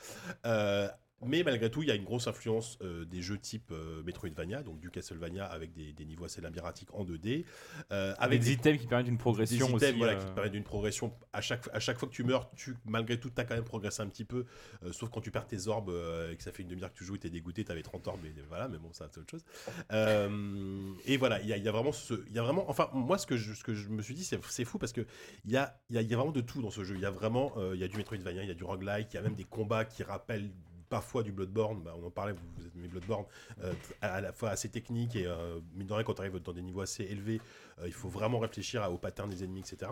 Euh, 0.44 0.88
mais 1.24 1.42
malgré 1.42 1.70
tout, 1.70 1.82
il 1.82 1.88
y 1.88 1.90
a 1.90 1.94
une 1.94 2.04
grosse 2.04 2.26
influence 2.26 2.78
euh, 2.82 3.04
des 3.06 3.22
jeux 3.22 3.38
type 3.38 3.70
euh, 3.72 4.02
Metroidvania, 4.02 4.62
donc 4.62 4.78
du 4.80 4.90
Castlevania 4.90 5.46
avec 5.46 5.72
des, 5.72 5.92
des 5.92 6.04
niveaux 6.04 6.26
assez 6.26 6.40
labyrinthiques 6.40 6.92
en 6.94 7.04
2D. 7.04 7.44
euh, 7.92 8.14
Avec 8.18 8.40
des 8.42 8.52
items 8.52 8.78
qui 8.80 8.86
permettent 8.86 9.08
une 9.08 9.16
progression 9.18 9.66
des 9.66 9.72
items, 9.72 9.82
aussi, 9.90 9.98
voilà, 9.98 10.12
euh. 10.12 10.18
qui 10.18 10.26
te 10.26 10.30
permettent 10.32 10.54
une 10.54 10.62
progression. 10.64 11.12
À 11.32 11.40
chaque, 11.40 11.68
à 11.72 11.80
chaque 11.80 11.98
fois 11.98 12.08
que 12.08 12.14
tu 12.14 12.22
meurs, 12.24 12.50
tu, 12.54 12.76
malgré 12.84 13.18
tout, 13.18 13.30
tu 13.30 13.40
as 13.40 13.44
quand 13.44 13.54
même 13.54 13.64
progressé 13.64 14.02
un 14.02 14.08
petit 14.08 14.24
peu. 14.24 14.44
euh, 14.84 14.92
sauf 14.92 15.08
quand 15.10 15.20
tu 15.22 15.30
perds 15.30 15.46
tes 15.46 15.68
orbes 15.68 15.88
euh, 15.88 16.32
et 16.32 16.36
que 16.36 16.42
ça 16.42 16.52
fait 16.52 16.62
une 16.62 16.68
demi-heure 16.68 16.92
que 16.92 16.98
tu 16.98 17.04
joues 17.04 17.16
et 17.16 17.18
tu 17.18 17.26
es 17.28 17.30
dégoûté, 17.30 17.64
tu 17.64 17.72
avais 17.72 17.82
30 17.82 18.06
orbes, 18.08 18.20
mais 18.22 18.32
voilà, 18.48 18.68
mais 18.68 18.78
bon, 18.78 18.92
ça 18.92 19.08
c'est 19.10 19.20
autre 19.20 19.30
chose. 19.30 19.44
Euh, 19.92 20.92
et 21.06 21.16
voilà, 21.16 21.40
il 21.40 21.48
y 21.48 21.52
a, 21.52 21.56
il 21.56 21.64
y 21.64 21.68
a 21.68 21.72
vraiment 21.72 21.92
ce. 21.92 22.14
Y 22.30 22.38
a 22.38 22.42
vraiment, 22.42 22.68
enfin, 22.68 22.90
moi, 22.92 23.18
ce 23.18 23.26
que 23.26 23.36
je, 23.36 23.54
ce 23.54 23.64
que 23.64 23.74
je 23.74 23.88
me 23.88 24.02
suis 24.02 24.14
dit, 24.14 24.24
c'est 24.24 24.64
fou 24.64 24.78
parce 24.78 24.92
que 24.92 25.06
il 25.44 25.52
y 25.52 25.56
a, 25.56 25.78
y, 25.90 25.98
a, 25.98 26.02
y 26.02 26.12
a 26.12 26.16
vraiment 26.16 26.32
de 26.32 26.40
tout 26.40 26.60
dans 26.62 26.70
ce 26.70 26.84
jeu. 26.84 26.94
Il 26.94 27.00
y 27.00 27.06
a 27.06 27.10
vraiment, 27.10 27.52
euh, 27.56 27.72
il 27.74 27.80
y 27.80 27.84
a 27.84 27.88
du 27.88 27.96
Metroidvania, 27.96 28.42
il 28.42 28.48
y 28.48 28.50
a 28.50 28.54
du 28.54 28.64
roguelike, 28.64 29.08
il 29.12 29.16
y 29.16 29.18
a 29.18 29.22
même 29.22 29.34
des 29.34 29.44
combats 29.44 29.84
qui 29.84 30.02
rappellent 30.02 30.50
parfois 30.88 31.22
du 31.22 31.32
Bloodborne, 31.32 31.82
Bah, 31.82 31.94
on 32.00 32.06
en 32.06 32.10
parlait, 32.10 32.32
vous, 32.32 32.38
vous 32.56 32.66
êtes 32.66 32.74
mes 32.74 32.88
Bloodborne, 32.88 33.24
euh, 33.62 33.72
à, 34.00 34.20
la 34.20 34.32
fois 34.32 34.50
assez 34.50 34.68
technique 34.68 35.16
et 35.16 35.26
euh, 35.26 35.60
mine 35.74 35.86
de 35.86 35.92
rien, 35.92 36.04
quand 36.04 36.14
tu 36.14 36.20
arrives 36.22 36.38
dans 36.40 36.52
des 36.52 36.62
niveaux 36.62 36.80
assez 36.80 37.04
élevés, 37.04 37.40
euh, 37.80 37.86
il 37.86 37.92
faut 37.92 38.08
vraiment 38.08 38.38
réfléchir 38.38 38.82
à- 38.82 38.90
au 38.90 38.98
pattern 38.98 39.28
des 39.28 39.44
ennemis, 39.44 39.60
etc. 39.60 39.90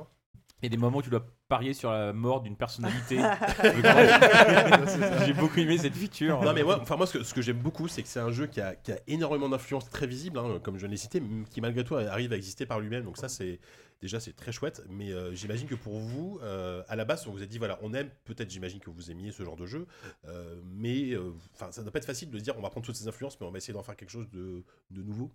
Il 0.62 0.66
y 0.66 0.69
a 0.69 0.71
des 0.71 0.77
moments 0.77 0.99
où 0.99 1.03
tu 1.03 1.11
dois 1.11 1.27
parier 1.49 1.75
sur 1.75 1.91
la 1.91 2.12
mort 2.15 2.41
d'une 2.41 2.57
personnalité. 2.57 3.19
J'ai 5.27 5.33
beaucoup 5.35 5.59
aimé 5.59 5.77
cette 5.77 5.95
feature. 5.95 6.41
Non 6.43 6.55
mais 6.55 6.62
moi, 6.62 6.79
enfin 6.81 6.97
moi 6.97 7.07
ce 7.07 7.19
que, 7.19 7.25
ce 7.25 7.35
que 7.35 7.43
j'aime 7.43 7.59
beaucoup 7.59 7.89
c'est 7.89 8.03
que 8.03 8.09
c'est 8.09 8.21
un 8.21 8.31
jeu 8.31 8.47
qui 8.47 8.61
a, 8.61 8.75
qui 8.75 8.93
a 8.93 8.99
énormément 9.07 9.49
d'influence 9.49 9.89
très 9.91 10.07
visible, 10.07 10.39
hein, 10.39 10.61
comme 10.62 10.79
je 10.79 10.87
l'ai 10.87 10.97
cité, 10.97 11.21
mais 11.21 11.45
qui 11.45 11.61
malgré 11.61 11.85
tout 11.85 11.97
arrive 11.97 12.33
à 12.33 12.37
exister 12.37 12.65
par 12.66 12.81
lui-même. 12.81 13.05
Donc 13.05 13.19
ça 13.19 13.29
c'est 13.29 13.61
déjà 14.01 14.21
c'est 14.21 14.35
très 14.35 14.53
chouette. 14.53 14.83
Mais 14.89 15.12
euh, 15.12 15.33
j'imagine 15.35 15.66
que 15.69 15.75
pour 15.75 15.99
vous, 15.99 16.39
euh, 16.43 16.83
à 16.89 16.97
la 16.97 17.05
base, 17.05 17.27
on 17.27 17.33
vous 17.33 17.43
a 17.43 17.47
dit 17.47 17.59
voilà, 17.59 17.79
on 17.83 17.93
aime 17.95 18.11
peut-être, 18.25 18.51
j'imagine 18.51 18.81
que 18.81 18.91
vous 18.91 19.11
aimiez 19.11 19.33
ce 19.33 19.43
genre 19.45 19.57
de 19.57 19.66
jeu, 19.66 19.87
euh, 20.27 20.61
mais 20.65 21.12
enfin 21.55 21.71
ça 21.73 21.83
doit 21.83 21.93
pas 21.93 21.99
être 21.99 22.05
facile 22.07 22.31
de 22.31 22.39
dire 22.39 22.55
on 22.59 22.62
va 22.62 22.71
prendre 22.71 22.87
toutes 22.87 22.97
ces 22.97 23.09
influences, 23.09 23.39
mais 23.41 23.47
on 23.47 23.51
va 23.51 23.59
essayer 23.59 23.75
d'en 23.75 23.83
faire 23.83 23.97
quelque 23.97 24.11
chose 24.11 24.29
de, 24.31 24.62
de 24.91 25.03
nouveau. 25.03 25.31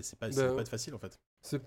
C'est 0.00 0.18
pas, 0.18 0.30
Bah, 0.30 0.54
pas 0.54 0.60
être 0.62 0.68
facile 0.70 0.94
en 0.94 0.98
fait. 0.98 1.18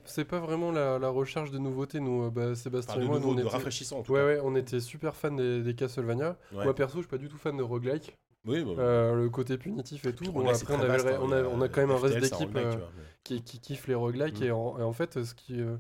C'est 0.06 0.26
pas 0.26 0.40
vraiment 0.40 0.72
la, 0.72 0.98
la 0.98 1.10
recherche 1.10 1.52
de 1.52 1.60
nouveautés, 1.60 2.00
nous, 2.00 2.32
bah, 2.32 2.56
Sébastien 2.56 2.94
Enfin, 2.94 3.02
de 3.02 3.06
et 3.06 3.08
moi. 3.08 3.18
nouveau, 3.20 3.28
nous, 3.30 3.34
on 3.34 3.36
de 3.36 3.42
était- 3.42 3.50
rafraîchissant, 3.52 4.00
en 4.00 4.04
tout 4.04 4.14
ouais, 4.14 4.20
cas. 4.20 4.26
ouais, 4.26 4.40
on 4.44 4.56
était 4.56 4.80
super 4.80 5.16
fans 5.16 5.32
des, 5.32 5.62
des 5.62 5.76
Castlevania. 5.76 6.38
Ouais. 6.54 6.64
Moi, 6.64 6.74
perso, 6.74 6.96
je 6.98 7.02
suis 7.02 7.10
pas 7.10 7.18
du 7.20 7.28
tout 7.30 7.38
fan 7.38 7.56
de 7.56 7.62
roguelike. 7.62 8.18
Oui, 8.46 8.64
bah, 8.64 8.72
Euh, 8.82 9.16
le 9.16 9.30
côté 9.30 9.58
punitif 9.60 10.06
et 10.06 10.14
tout. 10.16 10.32
Bon, 10.32 10.48
après, 10.48 10.74
on, 10.74 10.78
vaste, 10.78 11.06
hein, 11.08 11.20
on, 11.22 11.32
a, 11.32 11.42
a 11.42 11.44
on 11.44 11.62
a 11.62 11.68
quand 11.70 11.82
même 11.82 11.92
un 11.92 12.00
reste 12.00 12.16
un 12.16 12.20
d'équipe 12.22 12.56
euh, 12.56 12.74
qui, 13.24 13.44
qui 13.44 13.60
kiffe 13.60 13.86
les 13.88 13.96
roguelikes. 13.96 14.40
Mm. 14.40 14.44
Et, 14.46 14.52
en, 14.52 14.80
et 14.80 14.84
en 14.84 14.94
fait, 14.94 15.24
ce 15.24 15.36
qui, 15.36 15.60
euh, 15.62 15.76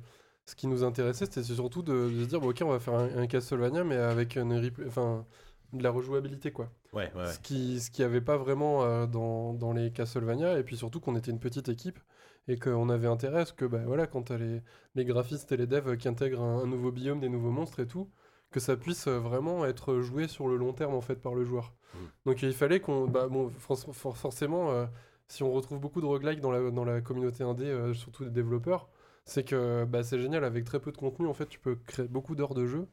ce 0.45 0.55
qui 0.55 0.67
nous 0.67 0.83
intéressait, 0.83 1.25
c'était 1.25 1.43
surtout 1.43 1.81
de, 1.81 2.09
de 2.09 2.23
se 2.23 2.27
dire 2.29 2.39
bon, 2.39 2.49
ok, 2.49 2.61
on 2.63 2.69
va 2.69 2.79
faire 2.79 2.95
un, 2.95 3.17
un 3.17 3.27
Castlevania, 3.27 3.83
mais 3.83 3.97
avec 3.97 4.35
une 4.35 4.53
replay- 4.53 4.87
enfin, 4.87 5.25
de 5.73 5.83
la 5.83 5.89
rejouabilité. 5.89 6.51
quoi. 6.51 6.69
Ouais, 6.93 7.11
ouais, 7.15 7.21
ouais. 7.21 7.27
Ce 7.31 7.39
qui 7.39 7.79
ce 7.79 7.89
qui 7.91 8.03
avait 8.03 8.21
pas 8.21 8.37
vraiment 8.37 8.83
euh, 8.83 9.07
dans, 9.07 9.53
dans 9.53 9.73
les 9.73 9.91
Castlevania. 9.91 10.57
Et 10.59 10.63
puis 10.63 10.77
surtout 10.77 10.99
qu'on 10.99 11.15
était 11.15 11.31
une 11.31 11.39
petite 11.39 11.67
équipe 11.67 11.99
et 12.47 12.59
qu'on 12.59 12.89
avait 12.89 13.07
intérêt 13.07 13.41
à 13.41 13.45
ce 13.45 13.53
que 13.53 13.65
bah, 13.65 13.81
voilà, 13.85 14.05
quand 14.07 14.23
tu 14.23 14.33
as 14.33 14.37
les, 14.37 14.61
les 14.93 15.03
graphistes 15.05 15.51
et 15.51 15.57
les 15.57 15.65
devs 15.67 15.97
qui 15.97 16.07
intègrent 16.07 16.41
un, 16.41 16.59
un 16.63 16.67
nouveau 16.67 16.91
biome, 16.91 17.19
des 17.19 17.29
nouveaux 17.29 17.49
monstres 17.51 17.79
et 17.79 17.87
tout, 17.87 18.07
que 18.51 18.59
ça 18.59 18.77
puisse 18.77 19.07
euh, 19.07 19.17
vraiment 19.17 19.65
être 19.65 19.99
joué 19.99 20.27
sur 20.27 20.47
le 20.47 20.55
long 20.55 20.71
terme 20.71 20.93
en 20.93 21.01
fait 21.01 21.15
par 21.15 21.33
le 21.33 21.43
joueur. 21.43 21.73
Mm. 21.93 21.97
Donc 22.27 22.43
il 22.43 22.53
fallait 22.53 22.79
qu'on. 22.79 23.07
Bah, 23.07 23.27
bon, 23.27 23.49
for- 23.57 23.79
for- 23.93 24.15
forcément, 24.15 24.71
euh, 24.71 24.85
si 25.27 25.41
on 25.41 25.51
retrouve 25.51 25.79
beaucoup 25.79 26.01
de 26.01 26.05
roguelike 26.05 26.39
dans 26.39 26.51
la, 26.51 26.69
dans 26.69 26.85
la 26.85 27.01
communauté 27.01 27.43
indé, 27.43 27.65
euh, 27.65 27.93
surtout 27.95 28.23
des 28.25 28.29
développeurs, 28.29 28.87
c'est 29.25 29.43
que 29.43 29.85
bah, 29.85 30.03
c'est 30.03 30.19
génial, 30.19 30.43
avec 30.43 30.63
très 30.65 30.79
peu 30.79 30.91
de 30.91 30.97
contenu, 30.97 31.27
en 31.27 31.33
fait, 31.33 31.47
tu 31.47 31.59
peux 31.59 31.75
créer 31.75 32.07
beaucoup 32.07 32.35
d'heures 32.35 32.53
de 32.53 32.65
jeu. 32.65 32.87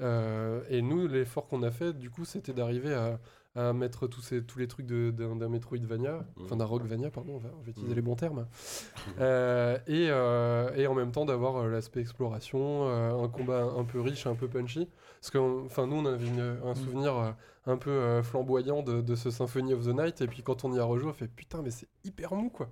Euh, 0.00 0.62
et 0.68 0.82
nous, 0.82 1.06
l'effort 1.06 1.46
qu'on 1.46 1.62
a 1.62 1.70
fait, 1.70 1.92
du 1.92 2.10
coup, 2.10 2.24
c'était 2.24 2.52
d'arriver 2.52 2.94
à, 2.94 3.20
à 3.54 3.72
mettre 3.74 4.06
tous, 4.06 4.22
ces, 4.22 4.42
tous 4.44 4.58
les 4.58 4.66
trucs 4.66 4.86
de- 4.86 5.10
d'un 5.10 5.48
Metroidvania, 5.48 6.26
enfin 6.40 6.56
d'un 6.56 6.64
Roguevania, 6.64 7.10
pardon, 7.10 7.34
on 7.34 7.38
va, 7.38 7.50
on 7.58 7.62
va 7.62 7.68
utiliser 7.70 7.92
Mm. 7.92 7.96
les 7.96 8.02
bons 8.02 8.16
termes, 8.16 8.46
Euh, 9.20 9.76
et, 9.86 10.08
euh, 10.10 10.70
et 10.74 10.86
en 10.86 10.94
même 10.94 11.12
temps 11.12 11.24
d'avoir 11.26 11.66
l'aspect 11.68 12.00
exploration, 12.00 12.88
un 12.88 13.28
combat 13.28 13.62
un 13.64 13.84
peu 13.84 14.00
riche, 14.00 14.26
un 14.26 14.34
peu 14.34 14.48
punchy. 14.48 14.88
Parce 15.20 15.30
que 15.30 15.38
enfin, 15.66 15.86
nous, 15.86 15.96
on 15.96 16.06
avait 16.06 16.26
une- 16.26 16.58
un 16.64 16.74
souvenir 16.74 17.14
euh, 17.16 17.30
un 17.66 17.76
peu 17.76 18.22
flamboyant 18.22 18.82
de, 18.82 19.02
de 19.02 19.14
ce 19.14 19.30
Symphony 19.30 19.74
of 19.74 19.84
the 19.84 19.94
Night, 19.94 20.20
et 20.22 20.26
puis 20.26 20.42
quand 20.42 20.64
on 20.64 20.72
y 20.72 20.78
a 20.80 20.84
rejoué, 20.84 21.10
on 21.10 21.12
fait 21.12 21.28
putain, 21.28 21.60
mais 21.62 21.70
c'est 21.70 21.88
hyper 22.04 22.34
mou 22.34 22.48
quoi. 22.50 22.70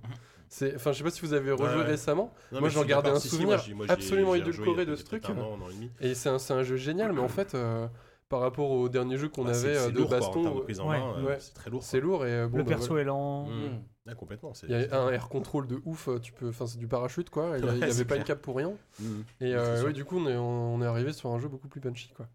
C'est- 0.53 0.75
Enfin, 0.75 0.91
je 0.91 0.97
sais 0.97 1.03
pas 1.05 1.09
si 1.11 1.21
vous 1.21 1.33
avez 1.33 1.51
rejoué 1.53 1.77
Ouais, 1.77 1.83
récemment. 1.83 2.33
Non, 2.51 2.59
moi, 2.59 2.67
j'en 2.69 2.83
gardais 2.83 3.09
un 3.09 3.15
Si, 3.19 3.29
si, 3.29 3.35
souvenir 3.37 3.57
moi, 3.73 3.85
absolument 3.87 4.35
édulcoré 4.35 4.85
de 4.85 4.95
ce 4.97 5.03
truc. 5.05 5.23
un 5.29 5.37
an, 5.37 5.57
un 5.57 5.61
an 5.65 5.69
et 5.69 5.73
demi. 5.73 5.89
Et 6.01 6.13
c'est 6.13 6.27
un, 6.27 6.39
c'est 6.39 6.53
un 6.53 6.61
jeu 6.63 6.75
génial, 6.75 7.13
mais 7.13 7.21
en 7.21 7.29
fait, 7.29 7.55
euh, 7.55 7.87
par 8.27 8.41
rapport 8.41 8.69
au 8.69 8.89
dernier 8.89 9.15
jeu 9.17 9.29
qu'on 9.29 9.45
Bah, 9.45 9.53
c'est- 9.53 9.67
avait 9.69 9.77
euh, 9.77 9.85
c'est 9.85 9.91
de 9.93 9.97
lourd, 9.99 10.07
quoi, 10.09 10.17
en 10.17 10.19
baston, 10.19 10.63
euh, 10.67 11.23
ouais. 11.23 11.37
c'est 11.39 11.53
très 11.53 11.69
lourd, 11.69 11.83
C'est 11.83 12.01
lourd 12.01 12.25
et 12.25 12.47
bon, 12.47 12.57
Le 12.57 12.63
bah, 12.63 12.69
perso 12.69 12.87
voilà. 12.89 13.01
est 13.01 13.05
lent. 13.05 13.45
Mm. 13.45 13.81
Ah, 14.09 14.15
complètement. 14.15 14.53
c'est- 14.53 14.67
Il 14.67 14.71
y 14.73 14.75
a 14.75 14.83
c'est- 14.83 14.93
un 14.93 15.09
air 15.09 15.29
control 15.29 15.67
de 15.67 15.79
ouf, 15.85 16.09
tu 16.21 16.33
peux, 16.33 16.49
enfin 16.49 16.65
c'est 16.67 16.79
du 16.79 16.87
parachute 16.87 17.29
quoi. 17.29 17.53
Il 17.57 17.63
Ouais, 17.65 17.75
n'y 17.75 17.83
avait 17.83 18.03
pas 18.05 18.15
une 18.17 18.23
clair. 18.23 18.35
cape 18.37 18.41
pour 18.41 18.57
rien. 18.57 18.73
Mm. 18.99 19.05
Et 19.41 19.53
euh, 19.55 19.85
ouais, 19.85 19.93
du 19.93 20.03
coup 20.05 20.17
on 20.17 20.27
est, 20.27 20.35
on 20.35 20.81
est 20.81 20.85
arrivé 20.85 21.13
sur 21.13 21.29
un 21.31 21.39
jeu 21.39 21.47
beaucoup 21.47 21.67
plus 21.69 21.79
punchy 21.81 22.11
quoi. 22.15 22.27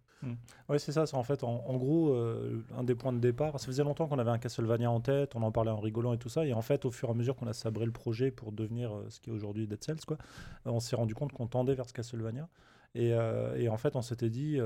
Ouais, 0.69 0.79
c'est 0.79 0.93
ça. 0.93 1.05
en 1.13 1.23
fait, 1.23 1.45
en, 1.45 1.77
gros, 1.77 2.11
euh, 2.11 2.65
un 2.77 2.85
des 2.85 2.95
points 2.95 3.13
de 3.13 3.19
départ. 3.19 3.59
Ça 3.61 3.67
faisait 3.67 3.85
longtemps 3.85 4.07
qu'on 4.07 4.19
avait 4.19 4.31
un 4.31 4.39
Castlevania 4.39 4.91
en 4.91 5.01
tête, 5.01 5.37
on 5.37 5.43
en 5.43 5.53
parlait 5.53 5.71
en 5.71 5.81
rigolant 5.81 6.13
et 6.13 6.19
tout 6.19 6.29
ça. 6.29 6.47
Et 6.47 6.53
en 6.53 6.63
fait, 6.63 6.85
au 6.85 6.91
fur 6.91 7.09
et 7.09 7.13
à 7.13 7.15
mesure 7.15 7.37
qu'on 7.37 7.47
a 7.47 7.53
sabré 7.53 7.85
le 7.85 7.93
projet 7.93 8.31
pour 8.31 8.53
devenir 8.53 8.95
euh, 8.95 9.07
ce 9.09 9.21
qui 9.21 9.31
est 9.31 9.33
aujourd'hui 9.33 9.67
Dead 9.67 9.83
Cells, 9.83 10.05
quoi, 10.07 10.19
euh, 10.67 10.71
on 10.71 10.81
s'est 10.81 10.97
rendu 10.97 11.15
compte 11.15 11.33
qu'on 11.33 11.47
tendait 11.47 11.75
vers 11.75 11.89
ce 11.89 11.93
Castlevania. 11.93 12.49
Et, 12.95 13.11
et 13.11 13.69
en 13.69 13.77
fait, 13.77 13.95
on 13.95 14.01
s'était 14.01 14.31
dit, 14.31 14.59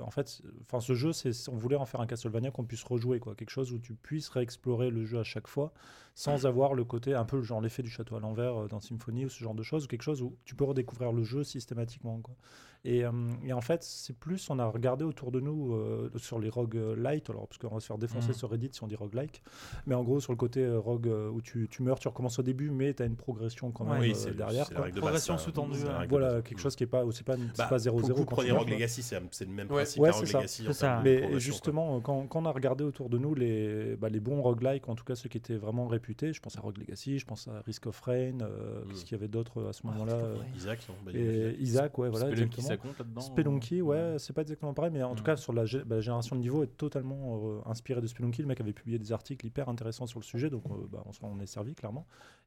en 0.00 0.10
fait, 0.12 0.42
enfin, 0.62 0.78
ce 0.78 0.94
jeu, 0.94 1.12
c'est, 1.12 1.32
on 1.48 1.56
voulait 1.56 1.74
en 1.74 1.86
faire 1.86 2.00
un 2.00 2.06
Castlevania 2.06 2.52
qu'on 2.52 2.62
puisse 2.62 2.84
rejouer, 2.84 3.18
quoi, 3.18 3.34
quelque 3.34 3.50
chose 3.50 3.72
où 3.72 3.80
tu 3.80 3.94
puisses 3.94 4.28
réexplorer 4.28 4.90
le 4.90 5.04
jeu 5.04 5.18
à 5.18 5.24
chaque 5.24 5.48
fois, 5.48 5.72
sans 6.14 6.46
avoir 6.46 6.74
le 6.74 6.84
côté 6.84 7.14
un 7.14 7.24
peu 7.24 7.42
genre 7.42 7.60
l'effet 7.60 7.82
du 7.82 7.90
château 7.90 8.14
à 8.14 8.20
l'envers 8.20 8.68
dans 8.68 8.78
Symphony 8.78 9.24
ou 9.24 9.28
ce 9.28 9.42
genre 9.42 9.56
de 9.56 9.64
choses, 9.64 9.86
ou 9.86 9.88
quelque 9.88 10.02
chose 10.02 10.22
où 10.22 10.36
tu 10.44 10.54
peux 10.54 10.62
redécouvrir 10.62 11.10
le 11.10 11.24
jeu 11.24 11.42
systématiquement, 11.42 12.20
quoi. 12.20 12.36
Et, 12.86 13.02
euh, 13.04 13.10
et 13.42 13.52
en 13.54 13.62
fait, 13.62 13.82
c'est 13.82 14.14
plus, 14.14 14.50
on 14.50 14.58
a 14.58 14.66
regardé 14.66 15.04
autour 15.04 15.32
de 15.32 15.40
nous 15.40 15.72
euh, 15.74 16.10
sur 16.16 16.38
les 16.38 16.50
rogues 16.50 16.78
light, 16.98 17.30
alors 17.30 17.48
parce 17.48 17.56
qu'on 17.58 17.68
va 17.74 17.80
se 17.80 17.86
faire 17.86 17.96
défoncer 17.96 18.28
Mhm. 18.28 18.34
sur 18.34 18.50
Reddit 18.50 18.68
si 18.72 18.82
on 18.82 18.86
dit 18.86 18.94
roguelike, 18.94 19.42
mais 19.86 19.94
en 19.94 20.04
gros 20.04 20.20
sur 20.20 20.32
le 20.32 20.36
côté 20.36 20.60
euh, 20.60 20.78
rogue 20.78 21.08
euh, 21.08 21.30
où 21.30 21.40
tu, 21.40 21.66
tu 21.70 21.82
meurs, 21.82 21.98
tu 21.98 22.08
recommences 22.08 22.38
au 22.38 22.42
début, 22.42 22.70
mais 22.70 22.92
tu 22.92 23.02
as 23.02 23.06
une 23.06 23.16
progression 23.16 23.70
quand 23.72 23.84
même 23.84 24.00
Oui, 24.00 24.10
euh, 24.10 24.14
c'est- 24.14 24.32
derrière. 24.34 24.68
la 24.68 24.74
quoi. 24.76 24.84
règle 24.84 24.96
de 24.96 25.00
Progression 25.00 25.38
sous-tendue, 25.38 25.78
de 25.80 26.08
Voilà, 26.10 26.42
quelque 26.42 26.58
chose 26.60 26.76
qui 26.76 26.84
est 26.84 26.86
pas, 26.86 27.04
c'est 27.12 27.24
pas, 27.24 27.36
c'est 27.36 27.56
Bah, 27.56 27.66
pas 27.70 27.78
0-0. 27.78 28.00
pour 28.00 28.08
le 28.08 28.14
coup, 28.16 28.24
quand 28.26 28.36
prenez 28.36 28.50
Rogue. 28.50 28.68
Legacy, 28.68 29.02
c'est 29.02 29.18
c'est 29.30 29.44
le 29.46 29.50
même 29.52 29.68
Ouais, 29.70 29.76
principe 29.84 30.02
ouais, 30.02 30.10
Rogue 30.10 30.26
c'est 30.46 30.72
ça. 30.74 31.00
Mais 31.02 31.40
justement, 31.40 32.00
quand, 32.02 32.26
quand 32.26 32.42
on 32.42 32.46
a 32.46 32.52
regardé 32.52 32.84
autour 32.84 33.08
de 33.08 33.16
nous 33.16 33.34
les, 33.34 33.96
bah, 33.96 34.10
les 34.10 34.20
bons 34.20 34.42
roguelikes, 34.42 34.88
en 34.90 34.94
tout 34.94 35.04
cas 35.04 35.14
ceux 35.14 35.28
qui 35.30 35.38
étaient 35.38 35.56
vraiment 35.56 35.86
réputés, 35.86 36.32
je 36.34 36.40
pense 36.40 36.58
à 36.58 36.60
Rogue 36.60 36.76
Legacy, 36.78 37.18
je 37.18 37.24
pense 37.24 37.48
à 37.48 37.62
Risk 37.64 37.86
of 37.86 37.98
Rain, 38.02 38.40
euh, 38.42 38.82
qu'est-ce 38.90 39.04
qu'il 39.06 39.12
y 39.16 39.18
avait 39.18 39.28
d'autre 39.28 39.62
euh, 39.62 39.70
à 39.70 39.72
ce 39.72 39.86
moment-là 39.86 40.12
euh, 40.12 40.36
Isaac, 40.54 40.80
non 40.88 40.94
Bah, 41.04 41.12
Isaac. 41.12 41.56
Isaac, 41.60 41.98
ouais, 41.98 42.08
voilà. 42.10 42.28
Exactement. 42.30 42.73
Ça 42.76 42.88
compte 42.88 42.98
là-dedans, 42.98 43.20
Spelunky, 43.20 43.82
ouais, 43.82 44.16
c'est 44.18 44.32
pas 44.32 44.42
exactement 44.42 44.74
pareil, 44.74 44.90
mais 44.92 45.02
en 45.02 45.14
tout 45.14 45.24
cas, 45.24 45.36
sur 45.36 45.52
la, 45.52 45.64
bah, 45.64 45.96
la 45.96 46.00
génération 46.00 46.36
de 46.36 46.40
niveau 46.40 46.62
est 46.62 46.76
totalement 46.76 47.40
euh, 47.42 47.60
inspiré 47.66 48.00
de 48.00 48.06
Spelunky. 48.06 48.42
Le 48.42 48.48
mec 48.48 48.60
avait 48.60 48.72
publié 48.72 48.98
des 48.98 49.12
articles 49.12 49.46
hyper 49.46 49.68
intéressants 49.68 50.06
sur 50.06 50.20
le 50.20 50.24
sujet, 50.24 50.50
donc 50.50 50.64
euh, 50.66 50.86
bah, 50.90 51.04
on 51.22 51.40
est 51.40 51.46
servi 51.46 51.74
clairement. 51.74 52.06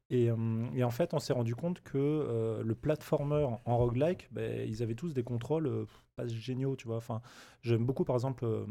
Et, 0.10 0.30
euh, 0.30 0.36
et 0.74 0.84
en 0.84 0.90
fait, 0.90 1.14
on 1.14 1.20
s'est 1.20 1.34
rendu 1.34 1.56
compte 1.56 1.82
que 1.82 1.98
euh, 1.98 2.64
le 2.64 2.76
platformer 2.76 3.48
en 3.66 3.78
roguelike, 3.78 4.30
bah, 4.32 4.41
ils 4.66 4.82
avaient 4.82 4.95
tous 4.95 5.14
des 5.14 5.24
contrôles 5.24 5.68
euh, 5.68 5.86
pas 6.18 6.27
géniaux, 6.27 6.76
tu 6.76 6.88
vois. 6.88 6.98
Enfin, 6.98 7.22
j'aime 7.61 7.85
beaucoup 7.85 8.03
par 8.03 8.15
exemple 8.15 8.44
euh, 8.44 8.65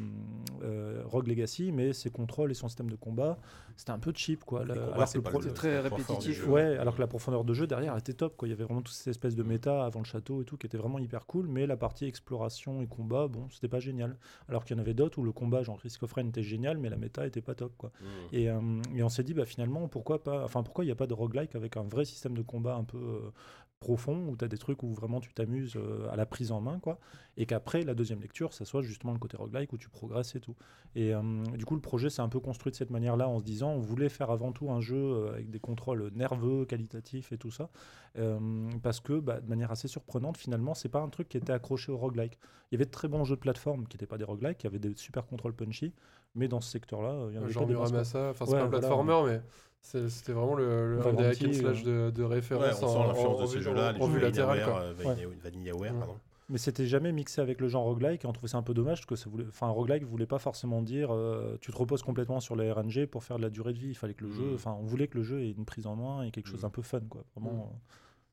euh, 0.63 1.03
Rogue 1.07 1.29
Legacy, 1.29 1.71
mais 1.73 1.93
ses 1.93 2.11
contrôles 2.11 2.51
et 2.51 2.55
son 2.55 2.69
système 2.69 2.91
de 2.91 2.97
combat, 2.97 3.39
c'était 3.77 3.93
un 3.93 3.99
peu 3.99 4.13
cheap, 4.15 4.45
quoi. 4.45 4.65
Le- 4.65 4.75
combats, 4.75 4.93
alors 4.95 5.09
c'est 5.09 5.19
que 5.19 5.29
pro- 5.29 5.39
le- 5.39 5.45
C'est 5.49 5.55
très 5.55 5.81
répétitif. 5.81 6.47
Ouais, 6.47 6.77
alors 6.77 6.95
que 6.97 7.01
la 7.01 7.07
profondeur 7.07 7.45
de 7.45 7.55
jeu 7.55 7.67
derrière 7.67 7.97
était 7.97 8.13
top, 8.13 8.37
quoi. 8.37 8.49
Il 8.49 8.51
y 8.51 8.55
avait 8.55 8.65
vraiment 8.65 8.83
toute 8.83 8.95
cette 8.95 9.07
espèce 9.09 9.35
de 9.37 9.43
Mm. 9.43 9.47
méta 9.47 9.85
avant 9.87 10.01
le 10.01 10.05
château 10.05 10.43
et 10.43 10.45
tout 10.45 10.57
qui 10.57 10.67
était 10.67 10.77
vraiment 10.79 10.99
hyper 10.99 11.25
cool, 11.27 11.47
mais 11.47 11.67
la 11.67 11.77
partie 11.77 12.05
exploration 12.05 12.83
et 12.83 12.87
combat, 12.87 13.29
bon, 13.29 13.49
c'était 13.51 13.69
pas 13.69 13.81
génial. 13.81 14.17
Alors 14.49 14.65
qu'il 14.65 14.77
y 14.77 14.79
en 14.79 14.83
avait 14.83 14.95
d'autres 14.95 15.19
où 15.19 15.23
le 15.23 15.33
combat, 15.33 15.63
genre 15.63 15.79
Risk 15.79 16.03
of 16.03 16.13
Rain, 16.13 16.27
était 16.27 16.43
génial, 16.43 16.79
mais 16.79 16.91
la 16.91 16.97
méta 16.97 17.27
était 17.27 17.41
pas 17.43 17.55
top, 17.55 17.73
quoi. 17.79 17.93
Mm. 18.01 18.05
Et, 18.33 18.51
euh, 18.51 18.61
et 18.97 19.03
on 19.05 19.09
s'est 19.09 19.23
dit, 19.23 19.35
bah 19.35 19.47
finalement, 19.47 19.87
pourquoi 19.87 20.25
pas, 20.25 20.43
enfin, 20.45 20.65
pourquoi 20.65 20.83
il 20.85 20.89
n'y 20.89 20.93
a 20.93 20.97
pas 20.97 21.07
de 21.07 21.15
roguelike 21.15 21.55
avec 21.55 21.77
un 21.77 21.85
vrai 21.85 22.05
système 22.05 22.37
de 22.37 22.43
combat 22.43 22.75
un 22.75 22.85
peu 22.85 22.99
euh, 22.99 23.31
profond, 23.81 24.29
où 24.29 24.37
tu 24.37 24.45
as 24.45 24.49
des 24.49 24.59
trucs 24.59 24.83
où 24.83 24.93
vraiment 24.95 25.21
tu 25.21 25.33
t'amuses 25.35 25.77
euh, 25.77 26.09
à 26.11 26.17
la 26.17 26.27
prise 26.27 26.51
en 26.51 26.61
main, 26.61 26.79
quoi, 26.81 26.99
et 27.37 27.47
qu'après 27.47 27.83
la 27.83 27.95
deuxième 27.95 28.21
lecture, 28.21 28.53
ça 28.53 28.65
soit 28.65 28.83
justement 28.83 29.13
le 29.13 29.19
côté 29.19 29.37
roguelike 29.37 29.73
où 29.73 29.79
tu 29.79 29.89
progresses 29.89 30.35
et 30.35 30.41
tout. 30.41 30.55
Et 30.95 31.15
euh, 31.15 31.21
du 31.57 31.65
coup, 31.65 31.75
le 31.75 31.81
projet 31.81 32.09
s'est 32.09 32.23
un 32.23 32.29
peu 32.29 32.41
construit 32.41 32.73
de 32.73 32.77
cette 32.77 32.91
manière-là 32.91 33.29
en 33.29 33.39
se 33.39 33.45
disant, 33.45 33.71
on 33.73 33.81
voulait 33.81 34.09
faire 34.09 34.31
avant 34.31 34.53
tout 34.53 34.71
un 34.71 34.81
jeu 34.81 34.97
euh, 34.97 35.33
avec 35.35 35.51
des 35.51 35.61
contrôles 35.61 36.11
nerveux, 36.15 36.65
qualitatifs 36.65 37.33
et 37.33 37.39
tout 37.39 37.51
ça, 37.51 37.71
parce 38.83 39.01
que 39.01 39.21
bah, 39.21 39.41
de 39.41 39.49
manière 39.49 39.71
assez 39.71 39.89
surprenante, 39.89 40.39
finalement, 40.39 40.73
c'est 40.73 40.89
pas 40.89 41.01
un 41.01 41.09
truc 41.11 41.29
qui 41.29 41.37
était 41.37 41.53
accroché 41.53 41.93
au 41.93 41.99
roguelike. 41.99 42.39
Il 42.71 42.75
y 42.75 42.77
avait 42.77 42.87
de 42.87 42.91
très 42.91 43.09
bons 43.09 43.25
jeux 43.25 43.37
de 43.37 43.41
plateforme 43.41 43.87
qui 43.87 43.97
n'étaient 43.97 44.07
pas 44.07 44.17
des 44.17 44.25
roguelikes, 44.25 44.59
qui 44.59 44.67
avaient 44.67 44.79
des 44.79 44.95
super 44.97 45.27
contrôles 45.27 45.55
punchy, 45.55 45.93
mais 46.35 46.49
dans 46.49 46.63
ce 46.63 46.71
secteur-là, 46.71 47.27
il 47.29 47.35
y 47.35 47.39
en 47.39 47.43
avait 47.43 47.53
Genre. 47.53 47.67
Muramasa, 47.69 48.31
enfin 48.31 48.47
c'est 48.47 48.53
Ouais, 48.53 48.59
pas 48.59 48.65
un 48.65 48.69
voilà. 48.69 48.79
platformer, 48.89 49.23
mais 49.27 49.41
C'était 49.81 50.33
vraiment 50.33 50.55
le, 50.55 50.97
le 50.97 51.13
des 51.17 51.25
hack 51.25 51.55
slash 51.55 51.83
de, 51.85 52.11
de 52.11 52.23
Ouais, 52.25 52.35
référence 52.35 52.83
on 52.83 52.89
sent 52.89 52.97
en, 52.99 53.07
l'influence 53.07 53.51
en- 53.51 53.55
de 53.55 53.61
jeux-là, 53.61 53.95
en 54.01 54.07
les 54.09 54.13
jeux 54.15 54.21
latérale. 54.21 54.59
VanillaWare, 55.43 55.93
euh, 55.93 55.93
Ouais. 55.93 55.99
pardon. 56.01 56.17
Mais 56.49 56.59
c'était 56.59 56.87
jamais 56.87 57.11
mixé 57.13 57.41
avec 57.41 57.61
le 57.61 57.69
genre 57.69 57.85
roguelike 57.85 58.25
et 58.25 58.29
on 58.29 58.33
trouvait 58.33 58.49
ça 58.49 58.59
un 58.59 58.63
peu 58.63 58.75
dommage 58.75 58.99
parce 59.01 59.07
que 59.07 59.17
ça 59.17 59.29
voulait, 59.29 59.45
enfin, 59.49 59.67
un 59.67 59.71
roguelike 59.71 60.05
voulait 60.05 60.27
pas 60.27 60.39
forcément 60.39 60.81
dire 60.83 61.13
euh, 61.13 61.57
tu 61.61 61.73
te 61.73 61.77
reposes 61.77 62.03
complètement 62.03 62.39
sur 62.41 62.55
la 62.57 62.73
RNG 62.73 63.07
pour 63.07 63.25
faire 63.25 63.37
de 63.39 63.43
la 63.43 63.51
durée 63.51 63.73
de 63.73 63.79
vie. 63.79 63.89
Il 63.89 63.97
fallait 63.97 64.15
que 64.15 64.25
le 64.25 64.31
jeu, 64.33 64.51
Mm. 64.53 64.55
enfin, 64.55 64.77
on 64.81 64.85
voulait 64.85 65.09
que 65.09 65.19
le 65.19 65.25
jeu 65.25 65.41
ait 65.43 65.51
une 65.51 65.65
prise 65.65 65.87
en 65.87 65.97
main 65.97 66.23
et 66.23 66.31
quelque 66.31 66.49
chose 66.49 66.61
Mm. 66.61 66.63
d'un 66.63 66.71
peu 66.71 66.83
fun, 66.83 67.01
quoi. 67.09 67.25
Vraiment, 67.37 67.71
euh, 67.73 67.77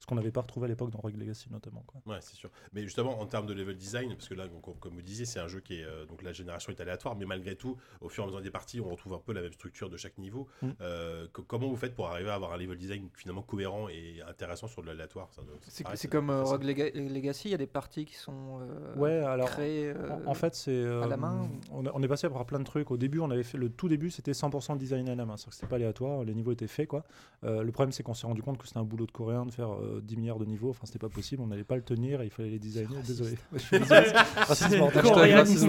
ce 0.03 0.05
qu'on 0.05 0.15
n'avait 0.15 0.31
pas 0.31 0.41
retrouvé 0.41 0.65
à 0.65 0.67
l'époque 0.67 0.89
dans 0.89 0.99
Rogue 0.99 1.15
Legacy 1.15 1.47
notamment, 1.49 1.81
quoi. 1.87 2.01
Ouais, 2.05 2.17
c'est 2.19 2.35
sûr. 2.35 2.49
Mais 2.73 2.81
justement, 2.83 3.21
en 3.21 3.25
termes 3.25 3.45
de 3.45 3.53
level 3.53 3.77
design, 3.77 4.09
parce 4.09 4.27
que 4.27 4.33
là, 4.33 4.49
donc, 4.49 4.77
comme 4.81 4.95
vous 4.95 5.01
disiez, 5.01 5.23
c'est 5.23 5.39
un 5.39 5.47
jeu 5.47 5.61
qui 5.61 5.75
est. 5.79 5.85
euh, 5.85 6.05
donc 6.05 6.21
la 6.23 6.33
génération 6.33 6.73
est 6.73 6.81
aléatoire, 6.81 7.15
mais 7.15 7.23
malgré 7.25 7.55
tout, 7.55 7.77
au 8.01 8.09
fur 8.09 8.23
et 8.23 8.25
à 8.25 8.27
mesure 8.27 8.41
des 8.41 8.51
parties, 8.51 8.81
on 8.81 8.89
retrouve 8.89 9.13
un 9.13 9.19
peu 9.25 9.31
la 9.31 9.41
même 9.41 9.53
structure 9.53 9.89
de 9.89 9.95
chaque 9.95 10.17
niveau. 10.17 10.45
Mm. 10.61 10.69
Euh, 10.81 11.27
co- 11.31 11.43
comment 11.43 11.69
vous 11.69 11.77
faites 11.77 11.95
pour 11.95 12.07
arriver 12.09 12.29
à 12.31 12.33
avoir 12.33 12.51
un 12.51 12.57
level 12.57 12.77
design 12.77 13.07
finalement 13.13 13.43
cohérent 13.43 13.87
et 13.87 14.21
intéressant 14.27 14.67
sur 14.67 14.81
de 14.81 14.87
l'aléatoire? 14.87 15.29
C'est 15.69 16.09
comme 16.09 16.29
euh, 16.31 16.43
Rogue 16.43 16.63
Lega- 16.65 16.91
Legacy, 16.93 17.47
il 17.47 17.51
y 17.51 17.55
a 17.55 17.57
des 17.57 17.65
parties 17.65 18.03
qui 18.03 18.15
sont 18.15 18.59
euh, 18.59 18.95
Ouais, 18.97 19.19
alors 19.19 19.47
créées. 19.51 19.93
euh, 19.95 20.09
en, 20.25 20.31
en 20.31 20.33
fait, 20.33 20.53
c'est 20.53 20.71
euh, 20.71 21.03
à 21.03 21.07
la 21.07 21.15
main 21.15 21.47
on, 21.71 21.85
a- 21.85 21.91
on 21.93 22.03
est 22.03 22.09
passé 22.09 22.27
par 22.27 22.45
plein 22.45 22.59
de 22.59 22.65
trucs. 22.65 22.91
Au 22.91 22.97
début, 22.97 23.19
on 23.21 23.31
avait 23.31 23.43
fait 23.43 23.57
le 23.57 23.69
tout 23.69 23.87
début, 23.87 24.09
c'était 24.11 24.33
100% 24.33 24.75
design 24.75 25.07
à 25.07 25.15
la 25.15 25.25
main, 25.25 25.37
c'est-à-dire 25.37 25.49
que 25.51 25.55
c'était 25.55 25.67
pas 25.67 25.75
aléatoire, 25.77 26.25
les 26.25 26.33
niveaux 26.33 26.51
étaient 26.51 26.67
faits, 26.67 26.89
quoi. 26.89 27.05
Euh, 27.45 27.63
le 27.63 27.71
problème, 27.71 27.93
c'est 27.93 28.03
qu'on 28.03 28.13
s'est 28.13 28.27
rendu 28.27 28.41
compte 28.41 28.57
que 28.57 28.67
c'était 28.67 28.79
un 28.79 28.83
boulot 28.83 29.05
de 29.05 29.11
coréen 29.11 29.45
de 29.45 29.51
faire 29.51 29.71
euh, 29.97 30.01
10 30.01 30.17
milliards 30.17 30.39
de 30.39 30.45
niveaux. 30.45 30.69
Enfin, 30.71 30.85
c'était 30.85 30.99
pas 30.99 31.09
possible, 31.09 31.41
on 31.41 31.47
n'allait 31.47 31.63
pas 31.63 31.75
le 31.75 31.81
tenir, 31.81 32.21
et 32.21 32.25
il 32.25 32.29
fallait 32.29 32.49
les 32.49 32.59
designer. 32.59 33.01
Désolé. 33.05 33.37
Suis 33.57 33.79
désolé. 33.79 34.07
Racisme 34.35 34.81
ordinaire. 34.81 35.37
Racisme. 35.37 35.67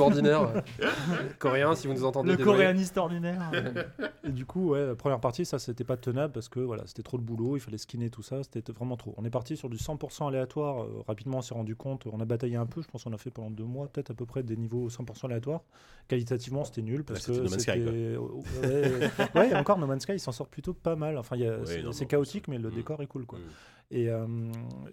Coréen, 1.38 1.74
si 1.74 1.86
vous 1.86 1.94
nous 1.94 2.05
entendez, 2.05 2.30
Le 2.32 2.36
désolé. 2.36 2.56
coréaniste 2.56 2.96
ordinaire. 2.98 3.51
Et 4.24 4.30
du 4.30 4.46
coup, 4.46 4.70
ouais, 4.70 4.86
la 4.86 4.94
première 4.94 5.20
partie, 5.20 5.44
ça, 5.44 5.59
c'était 5.59 5.84
pas 5.84 5.96
tenable 5.96 6.32
parce 6.32 6.48
que 6.48 6.60
voilà, 6.60 6.82
c'était 6.86 7.02
trop 7.02 7.18
de 7.18 7.22
boulot, 7.22 7.56
il 7.56 7.60
fallait 7.60 7.78
skinner 7.78 8.10
tout 8.10 8.22
ça, 8.22 8.42
c'était 8.42 8.72
vraiment 8.72 8.96
trop. 8.96 9.14
On 9.16 9.24
est 9.24 9.30
parti 9.30 9.56
sur 9.56 9.68
du 9.68 9.76
100% 9.76 10.28
aléatoire. 10.28 10.82
euh, 10.84 11.02
rapidement, 11.06 11.38
on 11.38 11.42
s'est 11.42 11.55
rendu 11.55 11.76
compte, 11.76 12.05
on 12.12 12.20
a 12.20 12.24
bataillé 12.24 12.56
un 12.56 12.66
peu. 12.66 12.82
Je 12.82 12.88
pense 12.88 13.05
qu'on 13.05 13.12
a 13.12 13.18
fait 13.18 13.30
pendant 13.30 13.51
deux 13.51 13.64
mois, 13.64 13.88
peut-être 13.88 14.10
à 14.10 14.14
peu 14.14 14.26
près 14.26 14.42
des 14.42 14.56
niveaux 14.56 14.88
100% 14.88 15.26
aléatoires. 15.26 15.60
Qualitativement, 16.09 16.64
c'était 16.64 16.82
nul 16.82 17.02
parce 17.05 17.26
que 17.26 17.32
No 17.32 17.42
Man's 17.42 17.59
Sky, 17.62 17.72
c'était- 17.72 18.16
ouais, 18.18 19.10
ouais, 19.34 19.55
encore 19.55 19.78
No 19.78 19.86
Man's 19.86 20.02
Sky, 20.02 20.12
il 20.14 20.20
s'en 20.20 20.32
sort 20.32 20.48
plutôt 20.48 20.74
pas 20.74 20.96
mal. 20.96 21.16
Enfin, 21.18 21.36
c'est 21.92 22.06
chaotique, 22.06 22.48
mais 22.48 22.59
le 22.59 22.70
Mm. 22.70 22.74
décor 22.74 23.02
est 23.02 23.06
cool, 23.06 23.26
quoi. 23.26 23.38
Et, 23.90 24.09
euh, 24.09 24.27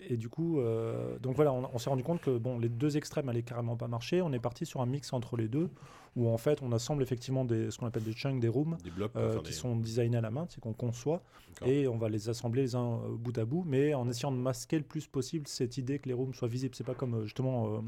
et 0.10 0.18
du 0.18 0.30
coup, 0.30 0.60
euh, 0.60 1.18
donc 1.20 1.36
voilà, 1.36 1.54
on, 1.54 1.68
on 1.74 1.78
s'est 1.80 1.90
rendu 1.90 2.04
compte 2.04 2.22
que 2.22 2.38
bon, 2.38 2.60
les 2.60 2.70
deux 2.70 2.98
extrêmes 2.98 3.30
allaient 3.30 3.42
carrément 3.42 3.76
pas 3.76 3.88
marcher. 3.88 4.22
On 4.22 4.32
est 4.34 4.40
parti 4.40 4.66
sur 4.66 4.82
un 4.82 4.86
mix 4.86 5.12
entre 5.14 5.38
les 5.38 5.48
deux, 5.48 5.70
où 6.16 6.28
en 6.30 6.38
fait, 6.38 6.62
on 6.62 6.72
assemble 6.72 7.02
effectivement 7.02 7.46
des, 7.46 7.72
ce 7.72 7.78
qu'on 7.80 7.88
appelle 7.88 8.04
des 8.04 8.14
chunks, 8.14 8.40
des 8.40 8.48
rooms, 8.50 8.78
Des 8.84 8.92
blocs, 8.92 9.12
euh, 9.16 9.30
enfin, 9.32 9.40
qui 9.40 9.46
des- 9.46 9.52
sont 9.54 9.76
designés 9.76 10.18
à 10.18 10.22
la 10.22 10.30
main, 10.30 10.46
c'est 10.50 10.60
qu'on 10.60 10.74
conçoit, 10.74 11.24
et 11.66 11.88
on 11.88 11.98
va 11.98 12.10
les 12.10 12.30
assembler 12.30 12.62
les 12.64 12.76
uns 12.76 13.00
bout 13.18 13.38
à 13.38 13.46
bout, 13.46 13.64
mais 13.66 13.94
en 13.94 14.08
essayant 14.10 14.32
de 14.32 14.38
masquer 14.38 14.78
le 14.78 14.84
plus 14.84 15.08
possible 15.08 15.48
cette 15.48 15.78
idée 15.78 15.98
que 16.00 16.08
les 16.10 16.14
rooms 16.14 16.34
soient 16.34 16.48
visibles. 16.50 16.76
C'est 16.76 16.84
pas 16.86 16.94
comme 16.96 17.24
justement 17.24 17.82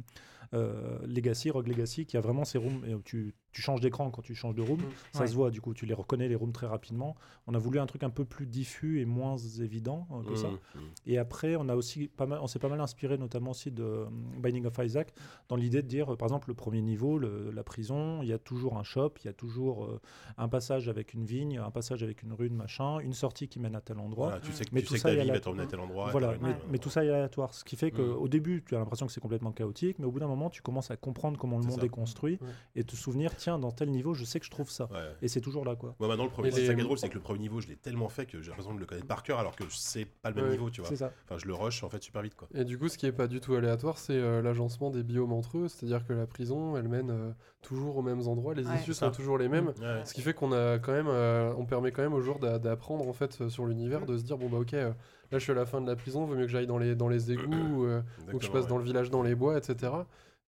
euh, 0.54 1.00
Legacy, 1.06 1.50
Rogue 1.50 1.68
Legacy, 1.68 2.06
qui 2.06 2.16
a 2.18 2.22
vraiment 2.22 2.46
ces 2.46 2.58
rooms, 2.58 2.84
et 2.86 2.96
tu, 3.04 3.34
tu 3.52 3.62
changes 3.62 3.82
d'écran 3.82 4.10
quand 4.12 4.22
tu 4.22 4.36
changes 4.36 4.56
de 4.56 4.62
room, 4.62 4.80
ça 5.12 5.22
Ouais. 5.22 5.28
se 5.28 5.34
voit, 5.36 5.52
du 5.52 5.62
coup, 5.62 5.74
tu 5.74 5.86
les 5.86 5.94
reconnais 5.94 6.28
les 6.28 6.36
rooms 6.36 6.52
très 6.54 6.68
rapidement. 6.68 7.16
On 7.48 7.54
a 7.54 7.58
voulu 7.58 7.80
un 7.80 7.86
truc 7.86 8.04
un 8.04 8.10
peu 8.10 8.26
plus 8.26 8.46
diffus 8.46 9.00
et 9.02 9.06
moins 9.06 9.38
évident 9.38 10.08
euh, 10.12 10.24
que 10.30 10.36
ça. 10.36 10.50
Mm, 10.50 10.54
mm. 10.76 10.80
Et 11.08 11.18
après, 11.18 11.56
on 11.56 11.68
a 11.70 11.76
aussi 11.76 12.08
pas 12.08 12.26
mal, 12.26 12.40
on 12.42 12.48
s'est 12.48 12.60
pas 12.60 12.70
mal 12.70 12.82
inspiré, 12.82 13.18
notamment 13.18 13.52
aussi 13.52 13.72
de 13.72 13.84
euh, 13.84 14.06
Binding 14.40 14.66
of 14.66 14.78
Isaac, 14.84 15.14
dans 15.50 15.56
l'idée 15.56 15.82
de 15.82 15.88
dire, 15.88 16.14
euh, 16.14 16.16
par 16.18 16.28
exemple, 16.28 16.50
le 16.50 16.54
premier 16.56 16.82
niveau, 16.82 17.18
le- 17.18 17.52
la 17.52 17.64
prison, 17.64 18.22
il 18.22 18.28
y 18.30 18.34
a 18.34 18.40
toujours 18.40 18.78
un 18.78 18.84
shop, 18.84 19.14
il 19.24 19.26
y 19.26 19.30
a 19.30 19.34
toujours 19.34 19.86
euh, 19.86 20.00
un 20.38 20.48
passage 20.48 20.88
avec 20.90 21.14
une 21.14 21.26
vigne, 21.26 21.58
un 21.58 21.72
passage 21.72 22.04
avec 22.04 22.24
une 22.24 22.34
rune, 22.34 22.56
machin, 22.56 23.00
une 23.00 23.14
sortie 23.14 23.48
qui 23.48 23.60
mène 23.60 23.76
à 23.76 23.82
tel 23.82 23.98
endroit. 24.00 24.28
Voilà, 24.30 24.42
tu 24.42 24.52
sais 24.52 24.66
que, 24.66 24.70
Mais 24.74 24.82
tu 24.82 24.88
tout 24.88 24.94
sais 24.94 25.00
que 25.00 25.10
ça 25.10 25.16
ta 25.16 25.24
vie 25.24 25.30
va 25.30 25.40
t'emmener 25.40 25.64
à 25.64 25.68
tel 25.68 25.80
endroit. 25.80 26.10
Voilà, 26.12 26.34
mais, 26.42 26.56
mais 26.70 26.78
tout 26.80 26.90
ça 26.90 27.04
est 27.06 27.10
aléatoire, 27.10 27.54
ce 27.54 27.64
qui 27.64 27.76
fait 27.76 27.92
qu'au 27.92 28.28
début, 28.28 28.64
tu 28.68 28.76
as 28.76 28.80
l'impression 28.80 29.06
que 29.06 29.12
c'est 29.12 29.22
complètement 29.22 29.52
chaotique, 29.52 30.00
mais 30.00 30.06
au 30.06 30.12
bout 30.12 30.20
d'un 30.20 30.28
moment, 30.28 30.43
tu 30.49 30.61
commences 30.61 30.91
à 30.91 30.98
comprendre 30.98 31.38
comment 31.38 31.57
le 31.57 31.64
monde 31.65 31.80
ça. 31.80 31.86
est 31.86 31.90
construit 31.90 32.40
Ouais. 32.41 32.48
et 32.76 32.84
te 32.84 32.95
souvenir, 32.95 33.36
tiens, 33.36 33.60
dans 33.60 33.72
tel 33.72 33.90
niveau, 33.91 34.14
je 34.14 34.24
sais 34.26 34.40
que 34.40 34.45
je 34.45 34.52
trouve 34.52 34.70
ça. 34.70 34.86
Ouais. 34.91 34.99
Et 35.22 35.28
c'est 35.28 35.41
toujours 35.41 35.65
là, 35.65 35.76
quoi. 35.76 35.95
Moi 35.99 36.07
maintenant 36.07 36.24
le 36.26 36.30
premier, 36.30 36.52
c'est 36.52 36.65
ça 36.65 36.74
qui 36.74 36.80
est 36.80 36.84
drôle, 36.84 36.98
c'est 36.98 37.10
que 37.10 37.14
le 37.15 37.22
premier 37.22 37.40
niveau 37.40 37.61
je 37.61 37.68
l'ai 37.68 37.76
tellement 37.76 38.10
fait 38.10 38.26
que 38.26 38.41
j'ai 38.41 38.49
l'impression 38.49 38.74
de 38.74 38.80
le 38.80 38.86
connaître 38.86 39.07
par 39.07 39.24
cœur 39.24 39.40
alors 39.40 39.56
que 39.56 39.64
c'est 39.70 40.06
pas 40.06 40.30
le 40.30 40.36
même 40.36 40.45
Ouais. 40.45 40.52
niveau, 40.52 40.70
tu 40.70 40.82
vois. 40.82 40.90
C'est 40.90 40.95
ça. 40.98 41.11
Enfin 41.26 41.38
je 41.38 41.45
le 41.48 41.53
rush 41.53 41.84
en 41.84 41.90
fait 41.90 42.02
super 42.03 42.22
vite 42.22 42.36
quoi. 42.36 42.48
Et 42.53 42.64
du 42.65 42.78
coup, 42.78 42.88
ce 42.88 42.98
qui 42.98 43.06
est 43.06 43.11
pas 43.11 43.28
du 43.28 43.40
tout 43.40 43.53
aléatoire, 43.56 43.98
c'est 43.98 44.14
euh, 44.18 44.41
l'agencement 44.41 44.90
des 44.90 45.03
biomes 45.03 45.34
entre 45.34 45.57
eux. 45.57 45.68
C'est-à-dire 45.68 46.06
que 46.06 46.14
la 46.14 46.26
prison, 46.28 46.76
elle 46.78 46.88
mène 46.88 47.10
euh, 47.11 47.32
toujours 47.61 47.98
aux 47.98 48.02
mêmes 48.02 48.28
endroits, 48.28 48.53
les 48.53 48.68
Ouais. 48.68 48.76
issues 48.76 48.94
sont 48.94 49.11
toujours 49.11 49.38
les 49.38 49.48
mêmes. 49.49 49.68
Ouais. 49.82 50.02
Ce 50.06 50.14
qui 50.14 50.22
fait 50.22 50.34
qu'on 50.34 50.52
a 50.52 50.80
quand 50.80 50.91
même, 50.91 51.07
euh, 51.07 51.53
on 51.57 51.65
permet 51.65 51.91
quand 51.91 52.02
même 52.02 52.14
aux 52.14 52.22
joueurs 52.22 52.40
d'a- 52.40 52.60
d'apprendre 52.60 53.07
en 53.07 53.14
fait 53.14 53.48
sur 53.49 53.65
l'univers, 53.65 54.06
de 54.06 54.18
se 54.18 54.24
dire 54.24 54.38
bon 54.38 54.49
bah 54.49 54.57
ok, 54.60 54.74
euh, 54.74 54.90
là 55.32 55.40
je 55.40 55.44
suis 55.44 55.52
à 55.52 55.56
la 55.56 55.65
fin 55.65 55.80
de 55.82 55.88
la 55.88 55.95
prison, 55.95 56.26
vaut 56.26 56.36
mieux 56.36 56.45
que 56.45 56.52
j'aille 56.52 56.68
dans 56.68 56.78
les 56.78 56.95
dans 56.95 57.07
les 57.07 57.32
égouts 57.32 57.44
ou, 57.53 57.86
euh, 57.86 58.02
ou 58.34 58.38
que 58.38 58.45
je 58.45 58.52
passe 58.52 58.64
ouais. 58.64 58.70
dans 58.70 58.78
le 58.78 58.84
village, 58.84 59.10
dans 59.10 59.22
les 59.24 59.36
bois, 59.36 59.57
etc. 59.57 59.91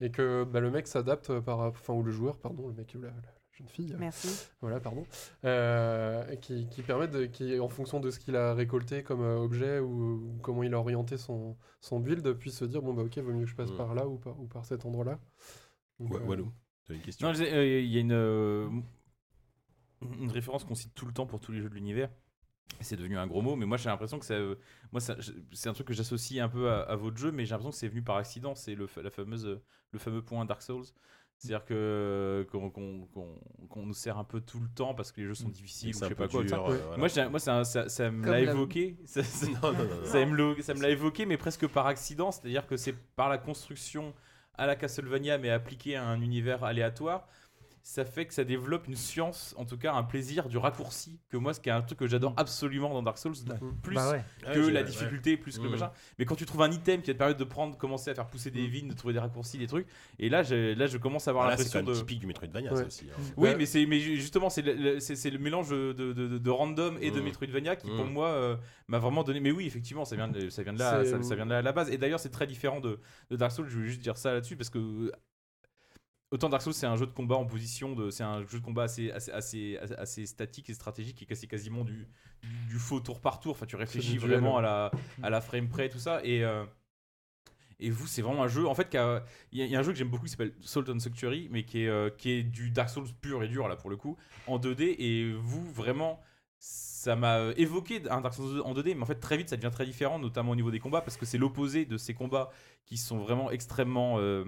Et 0.06 0.12
que 0.12 0.44
bah, 0.44 0.60
le 0.60 0.70
mec 0.70 0.88
s'adapte 0.88 1.40
par, 1.40 1.60
enfin 1.62 1.94
ou 1.94 2.04
le 2.04 2.12
joueur, 2.12 2.38
pardon, 2.38 2.68
le 2.68 2.74
mec 2.76 2.94
ou 2.96 3.02
la, 3.02 3.08
la 3.08 3.16
jeune 3.52 3.68
fille. 3.68 3.96
Merci. 3.98 4.48
Voilà, 4.62 4.80
pardon. 4.80 5.04
Euh, 5.46 6.36
qui, 6.36 6.68
qui 6.70 6.82
permettent, 6.84 7.12
de, 7.12 7.26
qui, 7.26 7.60
en 7.60 7.70
fonction 7.70 8.00
de 8.00 8.12
ce 8.12 8.20
qu'il 8.20 8.36
a 8.36 8.54
récolté 8.54 9.02
comme 9.02 9.22
euh, 9.22 9.38
objet 9.38 9.80
ou, 9.80 10.16
ou 10.30 10.40
comment 10.44 10.62
il 10.62 10.74
a 10.74 10.80
orienté 10.80 11.18
son, 11.18 11.58
son 11.82 12.00
build, 12.00 12.34
puisse 12.34 12.58
se 12.58 12.66
dire 12.66 12.82
bon 12.82 12.94
bah 12.94 13.02
ok, 13.04 13.18
vaut 13.18 13.32
mieux 13.34 13.46
que 13.46 13.50
je 13.50 13.56
passe 13.56 13.72
Mm. 13.72 13.78
par 13.78 13.96
là 13.96 14.08
ou 14.08 14.18
par, 14.18 14.40
ou 14.40 14.46
par 14.48 14.66
cet 14.66 14.86
endroit-là. 14.86 15.20
Donc, 16.00 16.12
Ouais, 16.12 16.20
euh, 16.22 16.26
Walou, 16.26 16.52
une 16.90 17.02
question? 17.02 17.28
Non, 17.32 17.40
euh, 17.40 17.66
il 17.66 17.88
y 17.92 17.98
a 17.98 18.02
une, 18.02 18.12
euh, 18.12 18.70
une 20.20 20.32
référence 20.32 20.66
qu'on 20.66 20.76
cite 20.76 20.94
tout 20.94 21.06
le 21.06 21.14
temps 21.14 21.26
pour 21.26 21.40
tous 21.40 21.52
les 21.52 21.62
jeux 21.62 21.70
de 21.70 21.76
l'univers. 21.76 22.10
C'est 22.82 22.98
devenu 22.98 23.18
un 23.18 23.26
gros 23.28 23.42
mot, 23.42 23.56
mais 23.56 23.66
moi 23.66 23.78
j'ai 23.78 23.90
l'impression 23.90 24.20
que 24.20 24.26
ça, 24.26 24.34
euh, 24.34 24.56
moi 24.92 25.00
c'est 25.00 25.70
un 25.70 25.74
truc 25.74 25.88
que 25.88 25.94
j'associe 25.94 26.44
un 26.44 26.50
peu 26.50 26.70
à, 26.70 26.82
à 26.82 26.96
votre 26.96 27.18
jeu, 27.18 27.32
mais 27.32 27.46
j'ai 27.46 27.52
l'impression 27.52 27.72
que 27.72 27.78
c'est 27.78 27.88
venu 27.88 28.02
par 28.02 28.18
accident. 28.18 28.54
C'est 28.56 28.76
le, 28.76 28.88
la 29.02 29.10
fameuse, 29.10 29.60
le 29.92 30.00
fameux 30.00 30.22
point 30.22 30.44
Dark 30.46 30.62
Souls. 30.62 30.84
C'est-à-dire 31.38 31.66
que 31.66 32.48
qu'on 32.52 32.70
qu'on- 32.70 33.06
qu'on- 33.08 33.40
qu'on 33.70 33.86
nous 33.86 33.94
sert 33.94 34.18
un 34.18 34.24
peu 34.24 34.40
tout 34.40 34.60
le 34.60 34.70
temps 34.70 34.94
parce 34.94 35.12
que 35.12 35.20
les 35.22 35.28
jeux 35.28 35.34
sont 35.34 35.50
difficiles 35.50 35.90
ou 35.90 35.94
C'est 35.94 36.00
je 36.00 36.06
un 36.06 36.10
sais 36.10 36.16
peu 36.16 36.24
pas 36.26 36.30
quoi. 36.30 36.42
tout 36.44 36.48
ça. 36.48 36.56
dur, 36.58 36.70
euh, 36.70 36.78
voilà. 36.78 36.98
Moi, 36.98 37.08
j'ai- 37.10 37.28
moi 37.30 37.40
ça, 37.40 37.64
ça, 37.66 37.90
ça 37.90 38.10
me 38.10 38.24
Comme 38.24 38.32
l'a 38.34 38.42
la- 38.42 38.52
évoqué. 38.52 38.98
Non, 39.62 39.74
non, 39.74 39.84
non, 39.84 40.06
ça 40.62 40.74
me 40.74 40.82
l'a 40.82 40.90
évoqué, 40.90 41.26
mais 41.26 41.38
presque 41.38 41.68
par 41.68 41.88
accident. 41.88 42.32
C'est-à-dire 42.32 42.66
que 42.68 42.78
c'est 42.78 42.94
par 42.94 43.28
la 43.30 43.38
construction 43.38 44.14
à 44.58 44.66
la 44.66 44.76
Castlevania, 44.78 45.38
mais 45.38 45.50
appliquée 45.50 45.98
à 45.98 46.06
un 46.06 46.22
univers 46.22 46.64
aléatoire. 46.64 47.28
Ça 47.88 48.04
fait 48.04 48.26
que 48.26 48.34
ça 48.34 48.44
développe 48.44 48.88
une 48.88 48.96
science, 48.96 49.54
en 49.60 49.64
tout 49.66 49.78
cas 49.78 49.94
un 49.94 50.02
plaisir 50.02 50.50
du 50.50 50.58
raccourci, 50.58 51.20
que 51.30 51.38
moi, 51.38 51.54
ce 51.54 51.60
qui 51.60 51.70
est 51.70 51.72
un 51.72 51.84
truc 51.84 52.00
que 52.00 52.08
j'adore 52.08 52.34
absolument 52.36 52.90
dans 52.92 53.04
Dark 53.04 53.20
Souls, 53.20 53.36
plus 53.84 53.94
Bah 53.94 54.10
ouais. 54.10 54.26
Ah, 54.44 54.54
que 54.56 54.60
la 54.60 54.80
ouais. 54.82 54.84
difficulté, 54.88 55.38
plus 55.38 55.58
que 55.60 55.62
le 55.64 55.70
Mm. 55.70 55.72
machin. 55.74 55.92
Mais 56.18 56.26
quand 56.26 56.34
tu 56.34 56.48
trouves 56.48 56.64
un 56.64 56.72
item 56.72 57.04
qui 57.04 57.12
va 57.12 57.14
te 57.14 57.18
permettre 57.20 57.38
de 57.40 57.44
prendre, 57.44 57.78
commencer 57.78 58.10
à 58.10 58.16
faire 58.16 58.26
pousser 58.26 58.50
des 58.50 58.66
vignes, 58.66 58.88
de 58.88 58.96
trouver 58.96 59.14
des 59.14 59.20
raccourcis, 59.20 59.60
des 59.60 59.68
trucs, 59.68 59.86
et 60.18 60.30
là, 60.30 60.42
là 60.42 60.88
je 60.88 60.98
commence 60.98 61.28
à 61.28 61.30
avoir 61.30 61.46
Ah, 61.46 61.58
c'est 61.58 61.64
l'impression 61.76 61.84
de. 61.84 61.94
typique 61.94 62.20
du 62.22 62.26
Metroidvania 62.26 62.72
Ouais. 62.74 62.80
ça 62.80 62.88
aussi. 62.88 63.06
hein. 63.08 63.22
Oui, 63.38 63.52
Bah- 63.52 63.56
mais 63.60 63.68
c'est 63.68 63.86
mais 63.86 64.00
ju- 64.00 64.16
justement 64.16 64.50
c'est 64.50 64.64
le, 64.64 64.74
le- 64.74 65.00
c'est 65.00 65.16
c'est 65.16 65.30
le 65.30 65.38
mélange 65.38 65.70
de, 65.70 65.94
de, 65.94 66.12
de- 66.12 66.40
de 66.40 66.50
random 66.50 66.98
et 67.02 67.12
de 67.12 67.22
Mm. 67.22 67.24
Metroidvania 67.24 67.76
qui 67.76 67.92
pour 67.92 68.06
Mm. 68.06 68.10
moi 68.12 68.30
euh, 68.30 68.58
m'a 68.88 68.98
vraiment 68.98 69.24
donné. 69.24 69.40
Mais 69.40 69.52
oui, 69.52 69.68
effectivement, 69.68 70.06
ça 70.06 70.16
vient 70.16 70.28
de 70.28 70.50
ça 70.50 70.64
vient 70.64 70.74
de 70.74 70.80
là, 70.80 71.04
C'est- 71.04 71.12
ça, 71.12 71.22
ça 71.22 71.36
vient 71.36 71.46
de 71.46 71.52
là 71.52 71.60
à 71.60 71.62
la 71.62 71.72
base. 71.72 71.92
Et 71.92 72.00
d'ailleurs, 72.00 72.20
c'est 72.20 72.32
très 72.32 72.48
différent 72.48 72.80
de, 72.80 73.00
de 73.30 73.36
Dark 73.36 73.52
Souls. 73.52 73.68
Je 73.70 73.76
voulais 73.76 73.90
juste 73.90 74.02
dire 74.02 74.18
ça 74.18 74.34
là-dessus 74.34 74.56
parce 74.58 74.72
que 74.72 75.12
autant 76.32 76.50
Dark 76.50 76.62
Souls 76.62 76.74
c'est 76.74 76.86
un 76.88 76.96
jeu 76.96 77.06
de 77.06 77.12
combat 77.12 77.36
en 77.36 77.46
position 77.46 77.96
de, 77.96 78.10
c'est 78.10 78.24
un 78.24 78.46
jeu 78.46 78.60
de 78.60 78.64
combat 78.64 78.84
assez 78.84 79.12
assez 79.12 79.78
assez, 79.78 80.26
statique 80.26 80.70
et 80.70 80.74
stratégique 80.74 81.26
et 81.30 81.36
c'est 81.36 81.48
quasiment 81.48 81.84
du, 81.84 82.08
du, 82.42 82.50
du 82.68 82.80
faux 82.80 83.00
tour 83.00 83.22
par 83.22 83.40
tour. 83.40 83.52
Enfin, 83.52 83.66
tu 83.66 83.76
réfléchis 83.76 84.18
vraiment 84.18 84.58
à 84.58 84.62
la 84.62 84.92
à 85.24 85.30
la 85.30 85.42
frame 85.42 85.70
près 85.70 85.90
tout 85.90 86.00
ça 86.00 86.22
et 86.24 86.44
euh, 86.44 86.66
et 87.80 87.90
vous, 87.90 88.08
c'est 88.08 88.22
vraiment 88.22 88.44
un 88.44 88.48
jeu. 88.48 88.68
En 88.68 88.74
fait, 88.74 88.96
il 89.52 89.60
y, 89.60 89.68
y 89.68 89.76
a 89.76 89.80
un 89.80 89.84
jeu 89.84 89.92
que 89.92 89.98
j'aime 89.98 90.10
beaucoup 90.10 90.26
qui 90.26 90.32
s'appelle 90.32 90.54
Salt 90.62 90.90
and 90.90 91.00
Sanctuary, 91.00 91.50
mais 91.52 91.64
qui 91.66 91.84
est, 91.84 91.88
euh, 91.88 92.10
qui 92.10 92.32
est 92.32 92.44
du 92.44 92.72
Dark 92.72 92.90
Souls 92.90 93.08
pur 93.22 93.44
et 93.44 93.48
dur, 93.48 93.68
là, 93.68 93.76
pour 93.76 93.90
le 93.90 93.98
coup, 93.98 94.18
en 94.48 94.60
2D. 94.60 94.96
Et 94.98 95.34
vous, 95.34 95.70
vraiment, 95.72 96.22
ça 96.58 97.16
m'a 97.16 97.52
évoqué 97.58 98.02
un 98.10 98.22
Dark 98.22 98.34
Souls 98.34 98.62
en 98.64 98.74
2D, 98.74 98.96
mais 98.96 99.02
en 99.02 99.06
fait, 99.06 99.20
très 99.20 99.36
vite, 99.38 99.50
ça 99.50 99.58
devient 99.58 99.72
très 99.72 99.86
différent, 99.86 100.20
notamment 100.20 100.52
au 100.52 100.56
niveau 100.56 100.72
des 100.72 100.80
combats, 100.80 101.02
parce 101.02 101.18
que 101.18 101.26
c'est 101.26 101.38
l'opposé 101.38 101.86
de 101.86 101.98
ces 101.98 102.14
combats 102.14 102.50
qui 102.86 102.98
sont 102.98 103.18
vraiment 103.18 103.52
extrêmement 103.52 104.20
euh, 104.20 104.46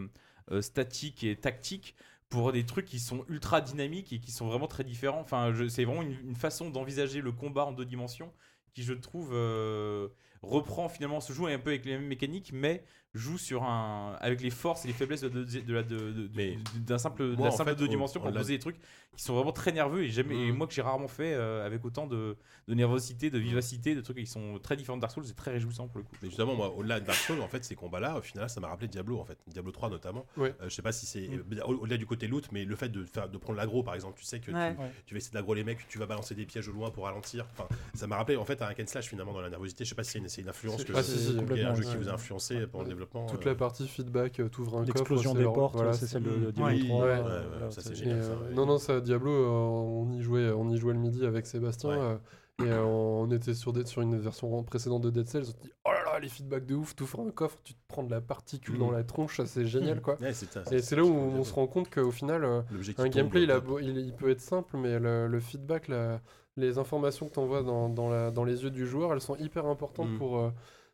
euh, 0.52 0.62
statiques 0.62 1.24
et 1.24 1.36
tactiques 1.36 1.96
pour 2.30 2.52
des 2.52 2.66
trucs 2.66 2.86
qui 2.86 3.00
sont 3.00 3.26
ultra 3.30 3.62
dynamiques 3.62 4.12
et 4.14 4.20
qui 4.20 4.32
sont 4.32 4.48
vraiment 4.48 4.68
très 4.68 4.84
différents. 4.84 5.22
Enfin, 5.22 5.54
c'est 5.70 5.86
vraiment 5.86 6.04
une, 6.04 6.36
façon 6.36 6.70
d'envisager 6.70 7.22
le 7.22 7.32
combat 7.32 7.66
en 7.66 7.72
deux 7.72 7.86
dimensions 7.86 8.34
qui, 8.74 8.84
je 8.84 8.94
trouve, 8.94 9.32
euh, 9.34 10.10
reprend 10.42 10.90
finalement 10.90 11.22
se 11.22 11.34
joue 11.34 11.48
un 11.48 11.60
peu 11.60 11.70
avec 11.70 11.86
les 11.86 11.94
mêmes 11.94 12.08
mécaniques, 12.08 12.52
mais 12.54 12.84
joue 13.14 13.38
sur 13.38 13.64
un 13.64 14.16
avec 14.20 14.42
les 14.42 14.50
forces 14.52 14.86
et 14.86 14.88
les 14.90 14.94
faiblesses 14.94 15.22
de, 15.22 15.30
de, 15.30 15.44
de 15.44 15.74
la 15.74 15.84
de, 15.84 15.98
de- 15.98 16.30
Mais 16.36 16.56
de- 16.76 16.80
d'un 16.86 16.98
simple 16.98 17.32
de 17.32 17.36
moi, 17.36 17.50
simple 17.52 17.72
fait, 17.72 17.76
deux 17.76 17.86
on- 17.86 17.90
dimensions 17.90 18.20
on 18.22 18.26
pour 18.26 18.34
poser 18.34 18.54
des 18.56 18.60
trucs 18.60 18.78
qui 19.16 19.24
sont 19.24 19.34
vraiment 19.34 19.52
très 19.52 19.72
nerveux 19.72 20.04
et 20.04 20.10
jamais 20.12 20.36
et 20.36 20.52
Mhm. 20.52 20.58
moi 20.58 20.68
que 20.68 20.74
j'ai 20.74 20.84
rarement 20.84 21.08
fait 21.08 21.34
euh, 21.34 21.66
avec 21.66 21.84
autant 21.84 22.06
de, 22.06 22.38
de 22.68 22.74
nervosité, 22.76 23.32
de 23.32 23.40
vivacité, 23.40 23.96
de 23.96 24.02
trucs 24.02 24.18
qui 24.18 24.28
sont 24.28 24.60
très 24.62 24.76
différents 24.76 24.98
de 24.98 25.02
Dark 25.02 25.12
Souls, 25.14 25.26
c'est 25.26 25.36
très 25.36 25.52
réjouissant 25.52 25.88
pour 25.88 25.98
le 25.98 26.04
coup. 26.04 26.14
Mais 26.22 26.28
justement, 26.28 26.54
moi, 26.54 26.72
au-delà 26.76 27.00
de 27.00 27.06
Dark 27.06 27.18
Souls, 27.18 27.42
en 27.42 27.48
fait, 27.48 27.64
ces 27.66 27.74
combats-là, 27.76 28.18
au 28.18 28.22
final, 28.22 28.48
ça 28.50 28.60
m'a 28.60 28.68
rappelé 28.68 28.88
Diablo, 28.88 29.20
en 29.20 29.26
fait. 29.26 29.40
Diablo 29.48 29.72
3 29.72 29.90
notamment. 29.90 30.26
Ouais. 30.36 30.54
Euh, 30.62 30.66
je 30.70 30.76
sais 30.76 30.84
pas 30.84 30.92
si 30.92 31.08
c'est 31.08 31.28
au- 31.66 31.74
au-delà 31.80 31.98
du 31.98 32.06
côté 32.06 32.28
loot, 32.28 32.48
mais 32.52 32.66
le 32.66 32.76
fait 32.76 32.90
de, 32.90 33.04
faire, 33.06 33.28
de 33.30 33.38
prendre 33.40 33.58
l'aggro, 33.58 33.82
par 33.82 33.96
exemple, 33.96 34.20
tu 34.20 34.26
sais 34.26 34.40
que 34.40 34.52
Ouais. 34.52 34.76
tu, 34.76 34.82
Ouais. 34.82 34.92
tu 35.08 35.14
vas 35.16 35.18
essayer 35.18 35.34
d'aggro 35.34 35.56
les 35.56 35.64
mecs, 35.64 35.88
tu 35.88 35.98
vas 35.98 36.06
balancer 36.06 36.36
des 36.36 36.46
pièges 36.46 36.68
au 36.68 36.74
loin 36.74 36.92
pour 36.92 37.06
ralentir. 37.06 37.48
Enfin, 37.54 37.68
ça 37.96 38.06
m'a 38.06 38.18
rappelé, 38.18 38.38
en 38.38 38.46
fait, 38.46 38.62
un 38.62 38.68
hack 38.68 38.80
and 38.82 38.88
slash 38.88 39.08
finalement 39.08 39.34
dans 39.34 39.42
la 39.42 39.50
nervosité. 39.50 39.84
Je 39.84 39.90
sais 39.90 39.96
pas 39.96 40.04
si 40.04 40.12
c'est 40.12 40.20
une, 40.20 40.30
c'est 40.30 40.42
une 40.42 40.50
influence 40.50 40.78
C'est- 40.82 40.86
que 40.86 40.94
a 40.94 41.72
un 41.72 41.76
jeu 41.76 41.84
qui 41.84 41.96
vous 41.98 42.10
a 42.10 42.14
influencé 42.14 42.68
pendant 42.68 42.84
le 42.84 42.90
développement. 42.90 43.07
Toute 43.28 43.46
euh, 43.46 43.50
la 43.50 43.56
partie 43.56 43.88
feedback, 43.88 44.40
euh, 44.40 44.50
t'ouvres 44.50 44.78
un 44.78 44.86
coffre. 44.86 44.94
L'explosion 44.98 45.34
des 45.34 45.44
leur- 45.44 45.54
portes, 45.54 45.76
voilà, 45.76 45.94
c'est 45.94 46.08
celle 46.08 46.24
de, 46.24 46.52
Diablo 46.52 46.64
Ouais. 46.66 46.80
3. 46.88 47.06
Ouais. 47.06 47.10
euh, 47.12 47.24
Ouais, 47.24 47.30
ouais, 47.30 47.46
voilà, 47.52 47.72
ça, 47.72 47.82
c'est 47.82 47.96
génial. 47.96 48.20
euh. 48.22 48.54
Non, 48.54 48.66
non, 48.66 48.78
ça, 48.78 49.00
Diablo, 49.02 49.32
euh, 49.32 49.48
on 49.48 50.12
y 50.14 50.22
jouait, 50.22 50.50
on 50.52 50.70
y 50.70 50.78
jouait 50.78 50.94
le 50.94 51.00
midi 51.00 51.26
avec 51.26 51.46
Sébastien. 51.48 51.90
Ouais. 51.90 51.98
euh, 52.00 52.18
et 52.60 52.64
euh, 52.72 52.84
on 52.84 53.30
était 53.30 53.54
sur, 53.54 53.72
des- 53.72 53.86
sur 53.86 54.02
une 54.02 54.18
version 54.18 54.64
précédente 54.64 55.04
de 55.04 55.12
Dead 55.12 55.28
Cells. 55.28 55.42
On 55.44 55.46
se 55.46 55.52
dit, 55.62 55.72
oh 55.86 55.92
là 55.92 56.04
là, 56.14 56.20
les 56.20 56.28
feedbacks 56.28 56.66
de 56.66 56.74
ouf, 56.74 56.96
t'ouvres 56.96 57.20
un 57.20 57.30
coffre, 57.30 57.60
tu 57.64 57.74
te 57.76 57.80
prends 57.88 58.02
de 58.02 58.10
la 58.10 58.20
particule 58.20 58.80
dans 58.80 58.90
la 58.90 59.04
tronche, 59.04 59.38
ça 59.38 59.46
c'est 59.46 59.66
génial 59.68 60.02
quoi. 60.02 60.18
Ouais, 60.22 60.34
c'est 60.34 60.52
ça, 60.52 60.64
Et 60.72 60.82
c'est 60.82 60.96
là 60.96 61.04
où 61.04 61.14
on 61.14 61.44
se 61.44 61.54
rend 61.54 61.68
compte 61.68 61.94
qu'au 61.94 62.10
final, 62.10 62.44
un 62.46 63.08
gameplay, 63.10 63.44
il, 63.44 63.52
a 63.52 63.58
hop. 63.58 63.66
beau- 63.66 63.80
il, 63.80 63.96
il 64.00 64.12
peut 64.14 64.32
être 64.32 64.42
simple, 64.42 64.76
mais 64.78 64.98
le, 64.98 65.28
le 65.28 65.40
feedback, 65.40 65.88
la- 65.88 66.20
les 66.56 66.80
informations 66.80 67.28
que 67.28 67.34
tu 67.34 67.40
envoies 67.40 67.62
dans, 67.62 67.90
dans, 67.90 68.10
la- 68.10 68.32
dans 68.32 68.44
les 68.44 68.64
yeux 68.64 68.72
du 68.72 68.88
joueur, 68.88 69.14
elles 69.14 69.22
sont 69.22 69.36
hyper 69.36 69.68
importantes 69.68 70.10
Mhm. 70.10 70.18
pour. 70.18 70.40
euh. 70.40 70.50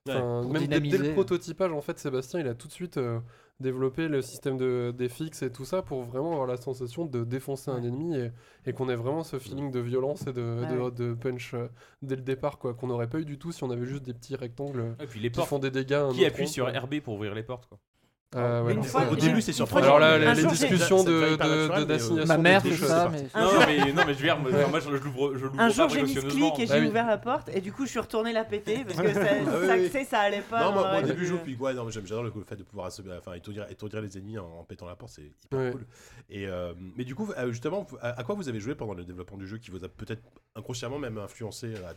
Enfin, 0.09 0.43
même 0.47 0.67
dès, 0.67 0.79
dès 0.79 0.97
le 0.97 1.11
prototypage, 1.13 1.71
en 1.71 1.81
fait, 1.81 1.97
Sébastien, 1.99 2.39
il 2.39 2.47
a 2.47 2.53
tout 2.55 2.67
de 2.67 2.73
suite 2.73 2.97
euh, 2.97 3.19
développé 3.59 4.07
le 4.07 4.21
système 4.21 4.57
de, 4.57 4.93
des 4.97 5.07
fixes 5.09 5.41
et 5.43 5.51
tout 5.51 5.63
ça 5.65 5.81
pour 5.81 6.01
vraiment 6.03 6.31
avoir 6.33 6.47
la 6.47 6.57
sensation 6.57 7.05
de 7.05 7.23
défoncer 7.23 7.71
un 7.71 7.81
ennemi 7.83 8.15
et, 8.17 8.31
et 8.65 8.73
qu'on 8.73 8.89
ait 8.89 8.95
vraiment 8.95 9.23
ce 9.23 9.39
feeling 9.39 9.71
de 9.71 9.79
violence 9.79 10.23
et 10.27 10.33
de, 10.33 10.33
de- 10.69 10.77
Ouais. 10.81 10.91
de 10.91 11.13
punch 11.13 11.53
euh, 11.53 11.67
dès 12.01 12.15
le 12.15 12.21
départ, 12.21 12.57
quoi, 12.57 12.73
qu'on 12.73 12.87
n'aurait 12.87 13.09
pas 13.09 13.19
eu 13.19 13.25
du 13.25 13.37
tout 13.37 13.51
si 13.51 13.63
on 13.63 13.69
avait 13.71 13.85
juste 13.85 14.03
des 14.03 14.13
petits 14.13 14.35
rectangles 14.35 14.95
Et 14.99 15.05
puis 15.07 15.19
les 15.19 15.29
qui 15.29 15.35
portes 15.37 15.49
font 15.49 15.59
des 15.59 15.71
dégâts. 15.71 16.09
qui 16.13 16.25
appuie 16.25 16.43
rond, 16.43 16.49
sur 16.49 16.69
quoi. 16.71 16.79
RB 16.79 16.99
pour 16.99 17.13
ouvrir 17.15 17.33
les 17.35 17.43
portes 17.43 17.67
quoi. 17.67 17.79
Ah, 18.35 18.63
ouais, 18.63 18.73
fois, 18.83 19.03
Au 19.11 19.15
début, 19.15 19.41
c'est 19.41 19.53
surprenant. 19.53 19.85
Alors 19.85 19.99
là, 19.99 20.17
les, 20.17 20.41
les 20.41 20.47
discussions 20.47 20.99
ça 20.99 21.03
de, 21.03 21.11
de- 21.11 21.19
naturel, 21.37 21.69
de- 21.69 21.75
mais, 21.75 21.81
euh, 21.81 21.85
d'assignation 21.85 22.25
Ma 22.27 22.37
mère 22.37 22.61
fait 22.61 22.71
ça, 22.75 23.09
mais. 23.11 23.21
Non, 23.39 23.49
mais, 23.67 23.93
non 23.93 24.01
mais 24.07 24.13
je 24.13 24.19
veux 24.19 24.23
dire, 24.23 24.39
moi, 24.39 24.79
je, 24.79 24.89
l'ouvre 24.89 25.37
je 25.37 25.45
l'ouvre 25.45 25.59
Un 25.59 25.69
jour, 25.69 25.89
j'ai 25.89 26.03
mis 26.03 26.13
clic 26.15 26.59
et 26.59 26.63
Ah 26.69 26.73
j'ai 26.75 26.79
oui. 26.81 26.87
ouvert 26.87 27.07
la 27.07 27.17
porte 27.17 27.49
et 27.53 27.61
du 27.61 27.71
coup, 27.71 27.85
je 27.85 27.91
suis 27.91 27.99
retourné 27.99 28.33
la 28.33 28.43
péter 28.43 28.83
parce 28.85 28.99
que 28.99 29.13
ça, 29.13 29.21
Ah 29.23 29.75
oui, 29.77 29.89
ça, 29.89 29.99
oui. 29.99 30.05
allait 30.13 30.41
pas. 30.41 30.63
Non, 30.65 30.71
moi, 30.73 30.99
au 30.99 31.01
début, 31.05 31.25
je 31.25 31.35
puis 31.35 31.55
ouais, 31.55 31.73
non, 31.73 31.87
j'adore 31.89 32.23
le, 32.23 32.31
le 32.35 32.43
fait 32.43 32.55
de 32.55 32.63
pouvoir 32.63 32.87
enfin, 32.87 33.33
étourdir, 33.33 33.65
étourdir 33.69 34.01
les 34.01 34.17
ennemis 34.17 34.37
en, 34.37 34.45
en 34.59 34.63
pétant 34.63 34.87
la 34.87 34.95
porte, 34.95 35.13
c'est 35.15 35.31
hyper 35.45 35.59
Ouais. 35.59 35.71
cool. 35.71 35.85
Et, 36.29 36.47
euh, 36.47 36.73
mais 36.97 37.03
du 37.03 37.15
coup, 37.15 37.29
euh, 37.37 37.51
justement, 37.51 37.85
à, 38.01 38.19
à 38.19 38.23
quoi 38.23 38.35
vous 38.35 38.49
avez 38.49 38.59
joué 38.59 38.75
pendant 38.75 38.93
le 38.93 39.03
développement 39.03 39.37
du 39.37 39.47
jeu 39.47 39.57
qui 39.57 39.71
vous 39.71 39.83
a 39.83 39.87
peut-être 39.87 40.21
inconsciemment 40.55 40.99
même 40.99 41.17
influencé 41.17 41.73
à, 41.75 41.93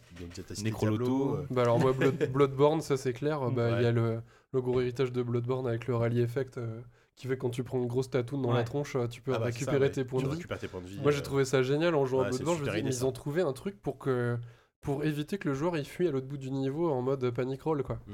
euh, 1.37 1.47
Bah 1.51 1.63
alors 1.63 1.79
moi 1.79 1.93
Blood- 1.93 2.31
Bloodborne 2.33 2.81
ça 2.81 2.97
c'est 2.97 3.13
clair, 3.13 3.41
bah, 3.51 3.79
il 3.79 3.83
y 3.83 3.87
a 3.87 3.93
le, 3.93 4.21
le 4.53 4.61
gros 4.63 4.81
héritage 4.81 5.13
de 5.13 5.23
Bloodborne 5.23 5.67
avec 5.67 5.87
le 5.87 5.97
rally 5.97 6.21
effect 6.21 6.59
euh, 6.59 6.81
qui 7.15 7.27
fait 7.27 7.37
que 7.37 7.41
quand 7.43 7.51
tu 7.51 7.65
prends 7.65 7.79
une 7.79 7.87
grosse 7.87 8.11
tatoune 8.11 8.43
dans 8.43 8.53
la 8.53 8.63
tronche 8.65 8.97
euh, 8.97 9.07
tu 9.07 9.21
peux 9.23 9.33
ah 9.35 9.39
bah, 9.39 9.41
ça, 9.41 9.47
récupérer 9.59 9.79
ouais, 9.79 9.91
tes 9.91 10.05
points 10.05 10.21
tu 10.21 10.25
de 10.27 10.31
vie. 10.31 10.37
récupères 10.37 10.59
tes 10.59 10.69
points 10.69 10.81
de 10.81 10.87
vie. 10.87 11.01
Moi 11.01 11.11
j'ai 11.11 11.19
euh, 11.21 11.23
trouvé 11.23 11.45
ça 11.45 11.63
génial 11.63 11.95
en 11.95 12.07
jouant 12.07 12.23
à 12.23 12.29
Bloodborne, 12.31 12.59
je 12.65 12.71
me 12.71 12.79
ils 12.79 13.07
ont 13.07 13.13
trouvé 13.13 13.43
un 13.43 13.53
truc 13.53 13.81
pour 13.81 13.99
que 13.99 14.39
pour 14.83 15.05
éviter 15.05 15.37
que 15.39 15.49
le 15.49 15.55
joueur 15.55 15.77
il 15.77 15.85
fuit 15.85 16.07
à 16.07 16.13
l'autre 16.13 16.29
bout 16.29 16.37
du 16.37 16.51
niveau 16.53 16.91
en 16.91 17.03
mode 17.03 17.29
panic 17.31 17.63
roll 17.63 17.83
quoi. 17.83 17.97
mmh. 18.07 18.13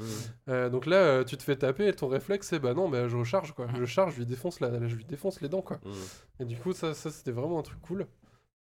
Euh, 0.49 0.71
donc 0.71 0.87
là 0.87 0.97
euh, 0.97 1.25
tu 1.25 1.37
te 1.37 1.43
fais 1.43 1.57
taper 1.57 1.87
et 1.87 1.93
ton 1.93 2.09
réflexe 2.09 2.49
c'est 2.49 2.59
bah 2.61 2.73
non 2.73 2.89
bah 2.89 3.09
je 3.09 3.17
recharge 3.17 3.53
quoi, 3.53 3.67
je 3.79 3.85
charge, 3.85 4.15
je 4.15 4.21
lui 4.21 4.27
défonce 4.27 4.61
la, 4.61 4.87
je 4.89 4.95
lui 4.97 5.05
défonce 5.05 5.41
les 5.43 5.49
dents 5.49 5.61
quoi. 5.63 5.79
Mmh. 5.85 5.91
Et 6.41 6.45
du 6.47 6.57
coup, 6.57 6.73
ça, 6.73 6.95
ça 6.95 7.11
c'était 7.11 7.31
vraiment 7.33 7.59
un 7.59 7.63
truc 7.63 7.81
cool. 7.83 8.07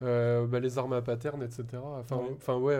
Euh, 0.01 0.47
bah, 0.47 0.59
les 0.61 0.77
armes 0.77 0.93
à 0.93 1.01
pattern, 1.01 1.43
etc. 1.43 1.65
Enfin, 1.83 2.55
Ouais. 2.57 2.79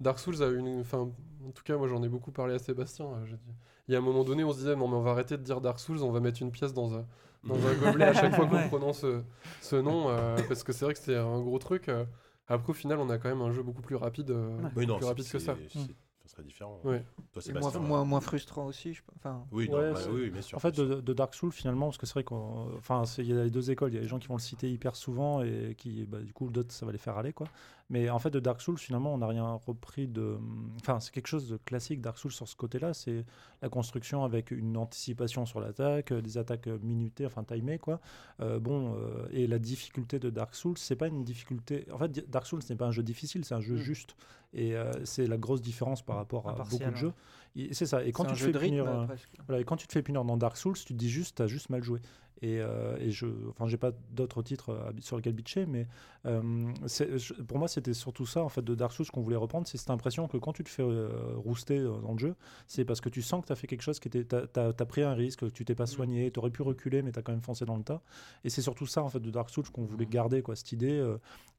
Dark 0.00 0.18
Souls 0.18 0.42
a 0.42 0.48
une. 0.48 0.80
Enfin, 0.80 1.08
en 1.46 1.50
tout 1.52 1.62
cas, 1.62 1.76
moi 1.76 1.86
j'en 1.86 2.02
ai 2.02 2.08
beaucoup 2.08 2.32
parlé 2.32 2.54
à 2.54 2.58
Sébastien. 2.58 3.06
j'ai 3.24 3.36
dit- 3.36 3.54
Il 3.88 3.92
y 3.92 3.94
a 3.96 3.98
un 3.98 4.02
moment 4.02 4.24
donné, 4.24 4.44
on 4.44 4.52
se 4.52 4.58
disait 4.58 4.76
non, 4.76 4.88
mais 4.88 4.96
on 4.96 5.02
va 5.02 5.10
arrêter 5.10 5.36
de 5.36 5.42
dire 5.42 5.60
Dark 5.60 5.78
Souls, 5.80 6.02
on 6.02 6.12
va 6.12 6.20
mettre 6.20 6.40
une 6.42 6.50
pièce 6.52 6.72
dans 6.72 6.94
un, 6.94 7.04
dans 7.44 7.54
un 7.56 7.74
gobelet 7.82 8.04
à 8.06 8.14
chaque 8.14 8.34
fois 8.34 8.46
qu'on 8.46 8.54
Ouais. 8.56 8.68
prononce 8.68 9.04
ce, 9.60 9.76
nom, 9.76 10.08
euh, 10.08 10.36
parce 10.48 10.62
que 10.62 10.72
c'est 10.72 10.84
vrai 10.84 10.94
que 10.94 11.00
c'était 11.00 11.16
un 11.16 11.40
gros 11.40 11.58
truc. 11.58 11.88
euh. 11.88 12.04
Après, 12.48 12.70
au 12.70 12.74
final, 12.74 12.98
on 12.98 13.08
a 13.10 13.18
quand 13.18 13.28
même 13.28 13.40
un 13.42 13.50
jeu 13.52 13.62
beaucoup 13.62 13.82
plus 13.82 13.96
rapide, 13.96 14.30
euh, 14.30 14.56
Oui, 14.76 14.86
non, 14.86 14.96
plus 14.96 15.02
c'est- 15.04 15.08
rapide 15.08 15.28
que 15.30 15.38
ça. 15.38 15.54
Ça 16.24 16.36
serait 16.36 16.42
différent. 16.44 16.80
Ouais. 16.84 17.04
Toi, 17.32 17.42
Et 17.48 17.52
moins, 17.52 17.78
moins, 17.80 18.04
moins 18.04 18.20
frustrant 18.20 18.66
aussi. 18.66 18.94
Je... 18.94 19.02
Enfin, 19.16 19.44
Oui, 19.50 19.68
non, 19.68 19.78
Ouais, 19.78 19.92
bah, 19.92 19.98
oui, 20.12 20.30
bien 20.30 20.40
sûr. 20.40 20.56
En 20.56 20.60
fait, 20.60 20.70
de, 20.74 21.00
de 21.00 21.12
Dark 21.12 21.34
Souls, 21.34 21.50
finalement, 21.52 21.86
parce 21.86 21.98
que 21.98 22.06
c'est 22.06 22.12
vrai 22.14 22.22
qu'on. 22.24 22.70
Enfin, 22.78 23.02
y 23.18 23.32
a 23.32 23.42
les 23.44 23.50
deux 23.50 23.70
écoles. 23.72 23.90
Il 23.90 23.96
y 23.96 23.98
a 23.98 24.00
les 24.00 24.06
gens 24.08 24.20
qui 24.20 24.28
vont 24.28 24.36
le 24.36 24.40
citer 24.40 24.70
hyper 24.70 24.94
souvent 24.94 25.42
et 25.42 25.74
qui, 25.76 26.04
bah, 26.06 26.20
du 26.20 26.32
coup, 26.32 26.48
d'autres, 26.50 26.72
ça 26.72 26.86
va 26.86 26.92
les 26.92 26.98
faire 26.98 27.18
aller, 27.18 27.32
quoi. 27.32 27.48
Mais 27.92 28.08
en 28.08 28.18
fait, 28.18 28.30
de 28.30 28.40
Dark 28.40 28.62
Souls, 28.62 28.78
finalement, 28.78 29.12
on 29.12 29.18
n'a 29.18 29.26
rien 29.26 29.60
repris 29.66 30.08
de. 30.08 30.38
Enfin, 30.80 30.98
c'est 30.98 31.12
quelque 31.12 31.26
chose 31.26 31.46
de 31.46 31.58
classique, 31.58 32.00
Dark 32.00 32.16
Souls, 32.16 32.32
sur 32.32 32.48
ce 32.48 32.56
côté-là. 32.56 32.94
C'est 32.94 33.26
la 33.60 33.68
construction 33.68 34.24
avec 34.24 34.50
une 34.50 34.78
anticipation 34.78 35.44
sur 35.44 35.60
l'attaque, 35.60 36.10
euh, 36.10 36.22
des 36.22 36.38
attaques 36.38 36.68
euh, 36.68 36.78
minutées, 36.82 37.26
enfin, 37.26 37.44
timées, 37.44 37.78
quoi. 37.78 38.00
Euh, 38.40 38.58
bon, 38.58 38.94
euh, 38.96 39.26
et 39.30 39.46
la 39.46 39.58
difficulté 39.58 40.18
de 40.18 40.30
Dark 40.30 40.54
Souls, 40.54 40.78
c'est 40.78 40.96
pas 40.96 41.06
une 41.06 41.22
difficulté. 41.22 41.86
En 41.92 41.98
fait, 41.98 42.30
Dark 42.30 42.46
Souls, 42.46 42.62
n'est 42.70 42.76
pas 42.76 42.86
un 42.86 42.92
jeu 42.92 43.02
difficile, 43.02 43.44
c'est 43.44 43.54
un 43.54 43.60
jeu 43.60 43.74
Mm. 43.74 43.78
juste. 43.78 44.16
Et 44.54 44.74
c'est 45.04 45.26
la 45.26 45.38
grosse 45.38 45.62
différence 45.62 46.02
par 46.02 46.16
rapport 46.16 46.46
à 46.46 46.52
beaucoup 46.52 46.90
de 46.90 46.96
jeux. 46.96 47.12
C'est 47.72 47.86
ça. 47.86 48.04
Et 48.04 48.12
quand 48.12 48.24
tu 48.24 48.34
te 48.34 48.38
fais 48.38 48.52
punir, 48.52 49.06
voilà, 49.46 49.60
et 49.60 49.64
quand 49.64 49.76
tu 49.76 49.86
te 49.86 49.92
fais 49.92 50.02
punir 50.02 50.24
dans 50.24 50.36
Dark 50.36 50.56
Souls, 50.58 50.76
tu 50.76 50.84
te 50.84 50.92
dis 50.92 51.08
juste, 51.08 51.36
t'as 51.38 51.46
juste 51.46 51.70
mal 51.70 51.82
joué. 51.82 52.00
Et, 52.42 52.60
euh, 52.60 52.96
et 52.98 53.10
je, 53.12 53.26
enfin, 53.50 53.68
j'ai 53.68 53.76
pas 53.76 53.92
d'autres 54.10 54.42
titres 54.42 54.70
euh, 54.70 54.90
sur 55.00 55.16
lesquels 55.16 55.32
bitcher, 55.32 55.64
mais 55.64 55.86
euh, 56.26 56.72
je- 56.86 57.34
pour 57.34 57.58
moi, 57.58 57.68
c'était 57.68 57.94
surtout 57.94 58.26
ça 58.26 58.42
en 58.42 58.48
fait 58.48 58.62
de 58.62 58.74
Dark 58.74 58.92
Souls 58.92 59.06
qu'on 59.12 59.20
voulait 59.22 59.36
reprendre. 59.36 59.66
C'est 59.66 59.78
cette 59.78 59.90
impression 59.90 60.26
que 60.28 60.36
quand 60.36 60.52
tu 60.52 60.64
te 60.64 60.68
fais 60.68 60.82
rouster 61.36 61.80
dans 61.82 62.12
le 62.12 62.18
jeu, 62.18 62.34
c'est 62.66 62.84
parce 62.84 63.00
que 63.00 63.08
tu 63.08 63.22
sens 63.22 63.42
que 63.42 63.46
tu 63.46 63.52
as 63.52 63.56
fait 63.56 63.66
quelque 63.66 63.82
chose 63.82 64.00
qui 64.00 64.08
était, 64.08 64.24
t'as, 64.24 64.46
t'as- 64.46 64.72
t'as 64.72 64.84
pris 64.84 65.02
un 65.02 65.14
risque, 65.14 65.40
que 65.40 65.46
tu 65.46 65.64
t'es 65.64 65.74
pas 65.74 65.86
soigné, 65.86 66.30
tu 66.30 66.38
aurais 66.40 66.50
pu 66.50 66.62
reculer, 66.62 67.02
mais 67.02 67.12
tu 67.12 67.18
as 67.18 67.22
quand 67.22 67.32
même 67.32 67.42
foncé 67.42 67.64
dans 67.64 67.76
le 67.76 67.84
tas. 67.84 68.02
Et 68.44 68.50
c'est 68.50 68.62
surtout 68.62 68.86
ça 68.86 69.02
en 69.02 69.08
fait 69.08 69.20
de 69.20 69.30
Dark 69.30 69.48
Souls 69.50 69.68
qu'on 69.72 69.84
voulait 69.84 70.06
garder, 70.06 70.42
quoi, 70.42 70.56
cette 70.56 70.72
idée. 70.72 71.00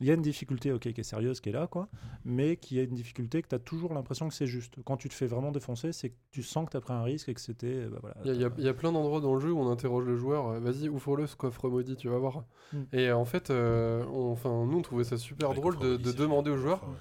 Il 0.02 0.08
y 0.08 0.12
a 0.12 0.16
une 0.16 0.22
difficulté, 0.22 0.72
ok, 0.74 0.92
qui 0.92 1.00
est 1.00 1.04
sérieuse, 1.04 1.40
qui 1.40 1.50
est 1.50 1.54
là, 1.54 1.68
quoi, 1.68 1.88
mais 2.26 2.58
qui 2.58 2.80
a 2.80 2.84
une 2.84 2.96
difficulté 2.96 3.42
que 3.42 3.48
tu 3.48 3.56
as 3.56 3.60
toujours 3.60 3.94
l'impression 3.94 4.28
que 4.28 4.34
c'est 4.34 4.48
juste. 4.48 4.76
Quand 4.84 4.98
tu 4.98 5.08
te 5.08 5.14
fais 5.14 5.28
vraiment 5.28 5.52
défoncer, 5.52 5.94
c'est 5.94 6.10
que 6.10 6.16
tu 6.32 6.44
sens 6.44 6.66
que 6.66 6.72
tu 6.72 6.78
as 6.78 6.82
pris 6.82 6.94
un 6.94 7.04
risque 7.04 7.30
et 7.30 7.34
que 7.34 7.42
c'était, 7.42 7.86
bah, 7.86 8.00
voilà. 8.02 8.16
Il 8.26 8.34
y, 8.34 8.44
y 8.44 8.50
t'as- 8.50 8.62
y 8.62 8.68
a 8.68 8.74
plein 8.74 8.92
d'endroits 8.92 9.22
dans 9.22 9.34
le 9.34 9.40
jeu 9.40 9.52
où 9.52 9.60
on 9.60 9.70
interroge 9.72 10.06
le 10.06 10.18
joueur, 10.18 10.60
vas-y, 10.74 10.90
ouvre-le 10.90 11.28
ce 11.28 11.36
coffre 11.36 11.70
maudit, 11.70 11.96
tu 11.96 12.10
vas 12.10 12.18
voir. 12.18 12.44
Mm. 12.74 12.84
Et 12.94 13.12
en 13.12 13.26
fait, 13.26 13.50
euh, 13.50 14.04
on- 14.12 14.32
enfin, 14.32 14.66
nous 14.66 14.78
on 14.80 14.82
trouvait 14.82 15.04
ça 15.04 15.18
super 15.18 15.50
Ouais, 15.50 15.56
drôle 15.56 15.78
de, 15.80 15.92
maudit, 15.92 16.04
de 16.04 16.10
c'est 16.12 16.18
demander 16.18 16.50
au 16.52 16.56
super. 16.56 16.62
joueur, 16.64 16.84
Enfin, 16.84 16.92
ouais. 16.94 16.98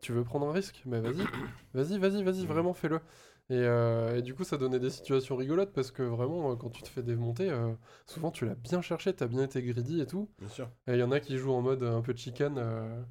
tu 0.00 0.12
veux 0.12 0.24
prendre 0.24 0.48
un 0.48 0.52
risque? 0.52 0.82
Mais 0.86 1.00
vas-y, 1.00 1.22
vas-y, 1.74 1.98
vas-y, 1.98 2.22
vas-y, 2.22 2.42
Mm. 2.44 2.46
vraiment 2.48 2.74
fais-le. 2.74 3.00
Et, 3.50 3.54
euh, 3.58 4.16
et 4.16 4.22
du 4.22 4.34
coup, 4.34 4.44
ça 4.44 4.56
donnait 4.56 4.78
des 4.78 4.88
situations 4.90 5.36
rigolotes 5.36 5.72
parce 5.72 5.90
que 5.90 6.02
vraiment, 6.02 6.52
euh, 6.52 6.56
quand 6.56 6.70
tu 6.70 6.82
te 6.82 6.88
fais 6.88 7.02
démonter, 7.02 7.50
euh, 7.50 7.72
souvent 8.06 8.30
tu 8.30 8.46
l'as 8.46 8.54
bien 8.54 8.80
cherché, 8.80 9.12
t'as 9.12 9.26
bien 9.26 9.42
été 9.42 9.62
greedy 9.62 10.00
et 10.00 10.06
tout. 10.06 10.30
Bien 10.38 10.48
sûr. 10.48 10.70
Et 10.86 10.92
il 10.92 10.98
y 10.98 11.02
en 11.02 11.10
a 11.12 11.20
qui 11.20 11.36
jouent 11.36 11.52
en 11.52 11.60
mode 11.60 11.82
un 11.82 12.00
peu 12.02 12.14
chicken, 12.14 12.54
euh, 12.56 13.02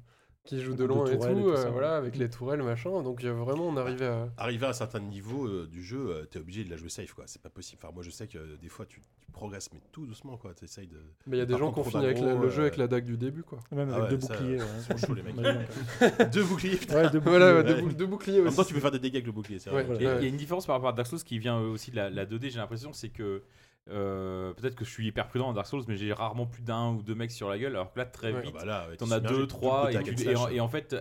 qui 0.44 0.60
jouent 0.60 0.72
de 0.72 0.78
De 0.78 0.84
loin 0.84 1.06
et 1.06 1.10
tout, 1.12 1.16
tourelles 1.18 1.38
et 1.38 1.42
tout 1.42 1.48
euh, 1.50 1.56
ça, 1.56 1.70
voilà, 1.70 1.96
avec 1.96 2.16
les 2.16 2.28
tourelles, 2.28 2.62
machin. 2.62 3.02
Donc 3.02 3.18
il 3.22 3.26
y 3.26 3.28
a 3.28 3.32
vraiment, 3.32 3.68
on 3.68 3.76
arrivait 3.76 4.06
à. 4.06 4.28
Arrivé 4.36 4.66
à 4.66 4.70
un 4.70 4.72
certain 4.72 4.98
niveau 4.98 5.46
euh, 5.46 5.68
du 5.70 5.84
jeu, 5.84 5.98
euh, 6.10 6.24
t'es 6.24 6.40
obligé 6.40 6.64
de 6.64 6.70
la 6.70 6.76
jouer 6.76 6.88
safe, 6.88 7.12
quoi. 7.14 7.24
C'est 7.28 7.40
pas 7.40 7.48
possible. 7.48 7.80
Enfin, 7.84 7.92
moi, 7.94 8.02
je 8.02 8.10
sais 8.10 8.26
que 8.26 8.38
euh, 8.38 8.56
des 8.60 8.68
fois, 8.68 8.84
tu, 8.84 9.00
tu 9.20 9.30
progresses, 9.30 9.70
mais 9.72 9.80
tout 9.92 10.04
doucement, 10.04 10.36
quoi. 10.36 10.52
T'essayes 10.52 10.88
de. 10.88 10.96
Mais 11.28 11.36
il 11.36 11.40
y 11.40 11.42
a 11.42 11.46
des 11.46 11.56
gens 11.56 11.72
qui 11.72 11.78
ont 11.78 11.84
fini 11.84 12.04
avec 12.04 12.18
la- 12.18 12.34
le 12.34 12.50
jeu 12.50 12.62
avec 12.62 12.76
la 12.76 12.88
dague 12.88 13.04
du 13.04 13.16
début, 13.16 13.44
quoi. 13.44 13.60
Même 13.70 13.90
Ah 13.92 13.96
avec 13.98 14.10
ouais, 14.10 14.16
deux 14.16 14.20
ça, 14.26 14.34
boucliers. 14.34 14.58
ouais. 14.58 14.66
ils 14.78 14.98
sont 14.98 15.06
chauds, 15.06 15.14
les 15.14 15.22
mecs. 15.22 15.36
Deux 16.32 16.44
boucliers. 16.44 16.76
putain. 16.76 17.02
Ouais, 17.04 17.10
deux 17.10 17.20
Voilà, 17.20 17.54
ouais, 17.54 17.62
boucliers. 17.62 17.74
deux, 17.76 17.82
bou- 17.82 17.92
deux 17.94 18.06
boucliers 18.06 18.34
En 18.34 18.38
même 18.38 18.46
aussi. 18.48 18.56
temps, 18.56 18.64
tu 18.64 18.74
peux 18.74 18.80
faire 18.80 18.90
des 18.90 18.98
dégâts 18.98 19.14
avec 19.16 19.26
le 19.26 19.32
bouclier, 19.32 19.58
c'est 19.60 19.70
vrai. 19.70 19.86
Ouais. 19.86 20.02
Et 20.02 20.06
Ouais. 20.06 20.16
Il 20.18 20.22
y 20.22 20.26
a 20.26 20.28
une 20.28 20.36
différence 20.36 20.66
par 20.66 20.74
rapport 20.74 20.88
à 20.90 20.92
Dark 20.92 21.06
Souls 21.08 21.22
qui 21.22 21.38
vient 21.38 21.58
aussi 21.60 21.92
de 21.92 21.96
la, 21.96 22.10
la 22.10 22.26
2D, 22.26 22.50
j'ai 22.50 22.58
l'impression, 22.58 22.92
c'est 22.92 23.10
que 23.10 23.42
euh, 23.90 24.52
peut-être 24.54 24.74
que 24.76 24.84
je 24.84 24.90
suis 24.90 25.06
hyper 25.06 25.28
prudent 25.28 25.46
dans 25.48 25.52
Dark 25.54 25.66
Souls, 25.66 25.82
mais 25.88 25.96
j'ai 25.96 26.12
rarement 26.12 26.46
plus 26.46 26.62
d'un 26.62 26.90
ou 26.92 27.02
deux 27.02 27.14
mecs 27.14 27.30
sur 27.32 27.48
la 27.48 27.58
gueule, 27.58 27.72
alors 27.74 27.92
que 27.92 27.98
là, 27.98 28.06
très 28.06 28.32
Ouais. 28.32 28.38
Ah 28.38 28.42
vite, 28.42 28.54
bah 28.54 28.86
ouais, 28.88 28.96
t'en 28.96 29.10
as 29.10 29.20
deux, 29.20 29.46
trois, 29.46 29.92
et, 29.92 30.02
tu- 30.02 30.14
en, 30.14 30.16
slash. 30.16 30.52
et 30.52 30.60
en 30.60 30.68
fait, 30.68 30.96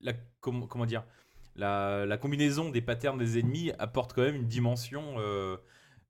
la, 0.00 0.12
comment, 0.40 0.66
comment 0.66 0.86
dire, 0.86 1.04
la, 1.54 2.04
la 2.04 2.16
combinaison 2.18 2.70
des 2.70 2.82
patterns 2.82 3.18
des 3.18 3.38
ennemis 3.38 3.72
apporte 3.78 4.12
quand 4.12 4.22
même 4.22 4.36
une 4.36 4.46
dimension. 4.48 5.14
euh, 5.18 5.56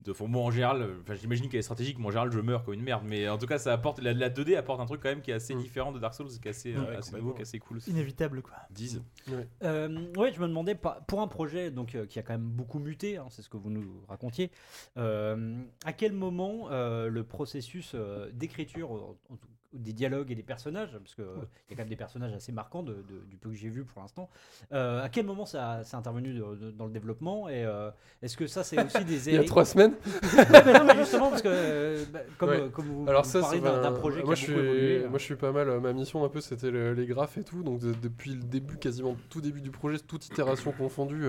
de, 0.02 0.10
enfin, 0.12 0.26
moi 0.26 0.42
en 0.42 0.50
général, 0.50 0.86
enfin, 1.00 1.14
j'imagine 1.14 1.48
qu'elle 1.48 1.58
est 1.60 1.62
stratégique, 1.62 1.98
moi 1.98 2.08
en 2.08 2.10
général 2.12 2.30
je 2.30 2.38
meurs 2.40 2.62
comme 2.64 2.74
une 2.74 2.82
merde, 2.82 3.02
mais 3.04 3.28
en 3.28 3.38
tout 3.38 3.46
cas 3.46 3.58
ça 3.58 3.72
apporte, 3.72 4.00
la, 4.00 4.12
la 4.12 4.28
2D 4.30 4.56
apporte 4.56 4.80
un 4.80 4.86
truc 4.86 5.00
quand 5.02 5.08
même 5.08 5.22
qui 5.22 5.30
est 5.30 5.34
assez 5.34 5.54
Mm. 5.54 5.58
différent 5.60 5.92
de 5.92 5.98
Dark 5.98 6.14
Souls, 6.14 6.28
qui 6.28 6.46
est 6.46 6.50
assez, 6.50 6.72
Ouais, 6.74 6.78
euh, 6.78 6.90
ouais, 6.90 6.96
assez 6.96 7.16
nouveau, 7.16 7.32
qui 7.32 7.38
est 7.40 7.42
assez 7.42 7.58
cool 7.58 7.78
aussi. 7.78 7.90
Inévitable, 7.90 8.42
quoi. 8.42 8.54
10. 8.70 9.00
Euh, 9.62 10.12
ouais, 10.16 10.32
je 10.32 10.40
me 10.40 10.46
demandais, 10.48 10.74
pour 11.06 11.20
un 11.20 11.28
projet 11.28 11.70
donc, 11.70 11.94
euh, 11.94 12.06
qui 12.06 12.18
a 12.18 12.22
quand 12.22 12.34
même 12.34 12.48
beaucoup 12.48 12.78
muté, 12.78 13.16
hein, 13.16 13.26
c'est 13.30 13.42
ce 13.42 13.48
que 13.48 13.56
vous 13.56 13.70
nous 13.70 14.02
racontiez, 14.08 14.50
euh, 14.96 15.56
à 15.84 15.92
quel 15.92 16.12
moment 16.12 16.68
euh, 16.70 17.08
le 17.08 17.24
processus 17.24 17.92
euh, 17.94 18.30
d'écriture, 18.32 18.90
en- 18.92 19.16
en 19.30 19.36
tout- 19.36 19.48
des 19.72 19.92
dialogues 19.92 20.30
et 20.30 20.34
des 20.34 20.42
personnages, 20.42 20.96
parce 20.98 21.14
qu'il 21.14 21.24
y 21.24 21.72
a 21.72 21.76
quand 21.76 21.78
même 21.78 21.88
des 21.88 21.96
personnages 21.96 22.32
assez 22.32 22.52
marquants 22.52 22.82
de- 22.82 22.94
de- 22.94 23.24
du 23.28 23.36
peu 23.36 23.50
que 23.50 23.54
j'ai 23.56 23.68
vu 23.68 23.84
pour 23.84 24.00
l'instant. 24.00 24.28
Euh, 24.72 25.02
à 25.02 25.08
quel 25.08 25.26
moment 25.26 25.44
ça 25.46 25.80
c'est 25.84 25.96
intervenu 25.96 26.32
de- 26.34 26.54
de- 26.54 26.70
dans 26.70 26.86
le 26.86 26.92
développement 26.92 27.48
et 27.48 27.64
euh, 27.64 27.90
est-ce 28.22 28.36
que 28.36 28.46
ça 28.46 28.64
c'est 28.64 28.82
aussi 28.82 29.04
des 29.04 29.28
Il 29.30 29.34
y 29.34 29.38
a 29.38 29.44
trois 29.44 29.64
semaines. 29.64 29.94
Ouais, 30.36 30.62
mais 30.64 30.72
non, 30.72 30.84
mais 30.84 30.96
justement 30.96 31.30
parce 31.30 31.42
que 31.42 31.48
euh, 31.50 32.04
bah, 32.12 32.20
comme, 32.38 32.48
Ouais. 32.50 32.68
comme 32.72 32.84
vous, 32.86 33.04
Alors 33.08 33.24
vous 33.24 33.30
ça, 33.30 33.40
parlez 33.40 33.58
c'est- 33.58 33.64
d'un 33.64 33.92
projet 33.92 34.22
moi, 34.22 34.34
qui 34.34 34.46
je 34.46 34.52
a 34.52 34.54
beaucoup 34.54 34.66
suis, 34.68 34.76
évolué. 34.78 35.08
moi 35.08 35.18
je 35.18 35.24
suis 35.24 35.36
pas 35.36 35.52
mal. 35.52 35.80
Ma 35.80 35.92
mission 35.92 36.24
un 36.24 36.28
peu, 36.28 36.40
c'était 36.40 36.70
le- 36.70 36.94
les 36.94 37.06
graphes 37.06 37.38
et 37.38 37.44
tout. 37.44 37.62
Donc 37.62 37.80
de- 37.80 37.92
depuis 37.92 38.30
le 38.34 38.42
début, 38.42 38.76
quasiment 38.78 39.16
tout 39.30 39.40
début 39.40 39.60
du 39.60 39.70
projet, 39.70 39.98
toute 39.98 40.26
itération 40.26 40.72
confondue, 40.72 41.26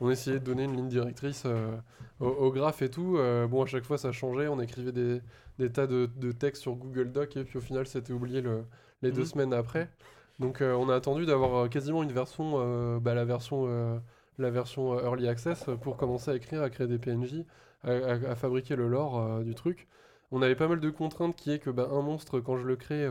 on 0.00 0.10
essayait 0.10 0.38
de 0.38 0.44
donner 0.44 0.64
une 0.64 0.76
ligne 0.76 0.88
directrice 0.88 1.42
euh, 1.46 1.72
au, 2.20 2.26
au 2.28 2.52
graphe 2.52 2.82
et 2.82 2.90
tout. 2.90 3.16
Euh, 3.16 3.46
bon, 3.48 3.62
à 3.62 3.66
chaque 3.66 3.84
fois, 3.84 3.98
ça 3.98 4.12
changeait. 4.12 4.46
On 4.48 4.60
écrivait 4.60 4.92
des, 4.92 5.20
des 5.58 5.70
tas 5.72 5.86
de, 5.86 6.08
de 6.16 6.32
textes 6.32 6.62
sur 6.62 6.74
Google 6.76 7.12
Doc 7.12 7.36
et 7.36 7.44
puis 7.44 7.58
au 7.58 7.60
final, 7.60 7.86
c'était 7.86 8.12
oublié 8.12 8.40
le- 8.40 8.64
les 9.02 9.12
deux 9.12 9.24
Mhm. 9.24 9.24
semaines 9.24 9.52
après. 9.52 9.90
Donc 10.38 10.60
euh, 10.62 10.74
on 10.74 10.88
a 10.88 10.94
attendu 10.94 11.26
d'avoir 11.26 11.64
euh, 11.64 11.68
quasiment 11.68 12.02
une 12.02 12.12
version, 12.12 12.54
euh, 12.56 12.98
bah, 13.00 13.14
la 13.14 13.24
version, 13.24 13.64
euh, 13.68 13.98
la 14.38 14.50
version 14.50 14.98
early 15.00 15.28
access 15.28 15.66
pour 15.82 15.96
commencer 15.96 16.30
à 16.30 16.34
écrire, 16.36 16.62
à 16.62 16.70
créer 16.70 16.86
des 16.86 16.98
PNJ, 16.98 17.44
à, 17.84 17.90
à- 17.92 18.30
à 18.32 18.34
fabriquer 18.36 18.76
le 18.76 18.88
lore 18.88 19.40
du 19.44 19.54
truc. 19.54 19.88
On 20.30 20.42
avait 20.42 20.56
pas 20.56 20.68
mal 20.68 20.80
de 20.80 20.90
contraintes 20.90 21.36
qui 21.36 21.50
est 21.52 21.58
que 21.58 21.70
bah, 21.70 21.88
un 21.92 22.02
monstre 22.02 22.40
quand 22.40 22.56
je 22.58 22.66
le 22.66 22.76
crée, 22.76 23.08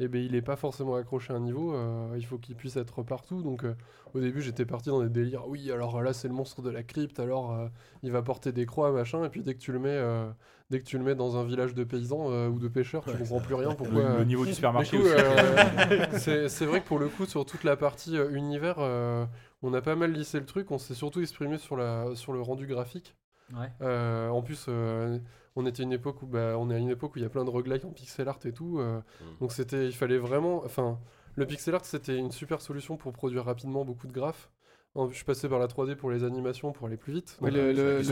eh 0.00 0.08
ben, 0.08 0.22
il 0.22 0.32
n'est 0.32 0.42
pas 0.42 0.56
forcément 0.56 0.96
accroché 0.96 1.32
à 1.32 1.36
un 1.36 1.40
niveau. 1.40 1.74
euh, 1.74 2.14
il 2.16 2.24
faut 2.26 2.38
qu'il 2.38 2.56
puisse 2.56 2.76
être 2.76 3.02
partout. 3.02 3.42
Donc 3.42 3.64
euh, 3.64 3.74
au 4.14 4.20
début 4.20 4.42
j'étais 4.42 4.64
parti 4.64 4.88
dans 4.88 5.02
des 5.02 5.08
délires. 5.08 5.46
Oui 5.48 5.70
alors 5.70 6.02
là 6.02 6.12
c'est 6.12 6.28
le 6.28 6.34
monstre 6.34 6.62
de 6.62 6.70
la 6.70 6.82
crypte. 6.82 7.20
Alors 7.20 7.52
euh, 7.52 7.68
il 8.02 8.10
va 8.10 8.22
porter 8.22 8.52
des 8.52 8.66
croix 8.66 8.90
machin. 8.92 9.24
Et 9.24 9.28
puis 9.28 9.42
dès 9.42 9.54
que 9.54 9.60
tu 9.60 9.70
le 9.72 9.78
mets, 9.78 9.88
euh, 9.90 10.28
dès 10.70 10.80
que 10.80 10.84
tu 10.84 10.98
le 10.98 11.04
mets 11.04 11.14
dans 11.14 11.36
un 11.36 11.44
village 11.44 11.74
de 11.74 11.84
paysans 11.84 12.30
euh, 12.30 12.48
ou 12.48 12.58
de 12.58 12.68
pêcheurs, 12.68 13.04
tu 13.04 13.16
comprends 13.16 13.40
plus 13.40 13.54
rien. 13.54 13.70
Pourquoi 13.74 13.94
Le- 14.02 14.08
le 14.08 14.14
euh, 14.20 14.24
niveau 14.24 14.44
du 14.44 14.52
supermarché 14.54 14.98
euh, 15.00 16.06
c'est 16.48 16.66
vrai 16.66 16.80
que 16.80 16.86
pour 16.86 16.98
le 16.98 17.08
coup 17.08 17.26
sur 17.26 17.44
toute 17.46 17.64
la 17.64 17.76
partie 17.76 18.16
euh, 18.16 18.30
univers, 18.32 18.76
euh, 18.78 19.24
on 19.62 19.72
a 19.74 19.80
pas 19.80 19.96
mal 19.96 20.12
lissé 20.12 20.38
le 20.40 20.46
truc. 20.46 20.70
On 20.70 20.78
s'est 20.78 20.94
surtout 20.94 21.20
exprimé 21.20 21.58
sur 21.58 21.76
la 21.76 22.14
sur 22.14 22.32
le 22.32 22.40
rendu 22.40 22.66
graphique. 22.66 23.14
Ouais. 23.54 23.68
Euh, 23.82 24.28
en 24.30 24.40
plus, 24.42 24.66
euh, 24.68 25.18
on 25.56 25.66
était 25.66 25.82
une 25.82 25.92
époque 25.92 26.22
où 26.22 26.26
bah, 26.26 26.56
on 26.58 26.70
est 26.70 26.74
à 26.74 26.78
une 26.78 26.90
époque 26.90 27.14
où 27.14 27.18
il 27.18 27.22
y 27.22 27.26
a 27.26 27.28
plein 27.30 27.44
de 27.44 27.50
roguelikes 27.50 27.84
en 27.84 27.90
pixel 27.90 28.28
art 28.28 28.38
et 28.44 28.52
tout. 28.52 28.78
euh, 28.80 29.00
Donc 29.40 29.52
c'était, 29.52 29.86
il 29.86 29.92
fallait 29.94 30.18
vraiment, 30.18 30.62
enfin, 30.64 30.98
le 31.36 31.46
pixel 31.46 31.74
art 31.74 31.84
c'était 31.84 32.16
une 32.16 32.30
super 32.32 32.60
solution 32.60 32.96
pour 32.96 33.12
produire 33.12 33.44
rapidement 33.44 33.84
beaucoup 33.84 34.06
de 34.06 34.12
graphes. 34.12 34.50
En- 34.94 35.08
Je 35.10 35.14
suis 35.14 35.24
passé 35.24 35.48
par 35.48 35.58
la 35.58 35.66
3D 35.66 35.96
pour 35.96 36.10
les 36.10 36.22
animations 36.24 36.72
pour 36.72 36.86
aller 36.86 36.96
plus 36.96 37.12
vite. 37.12 37.36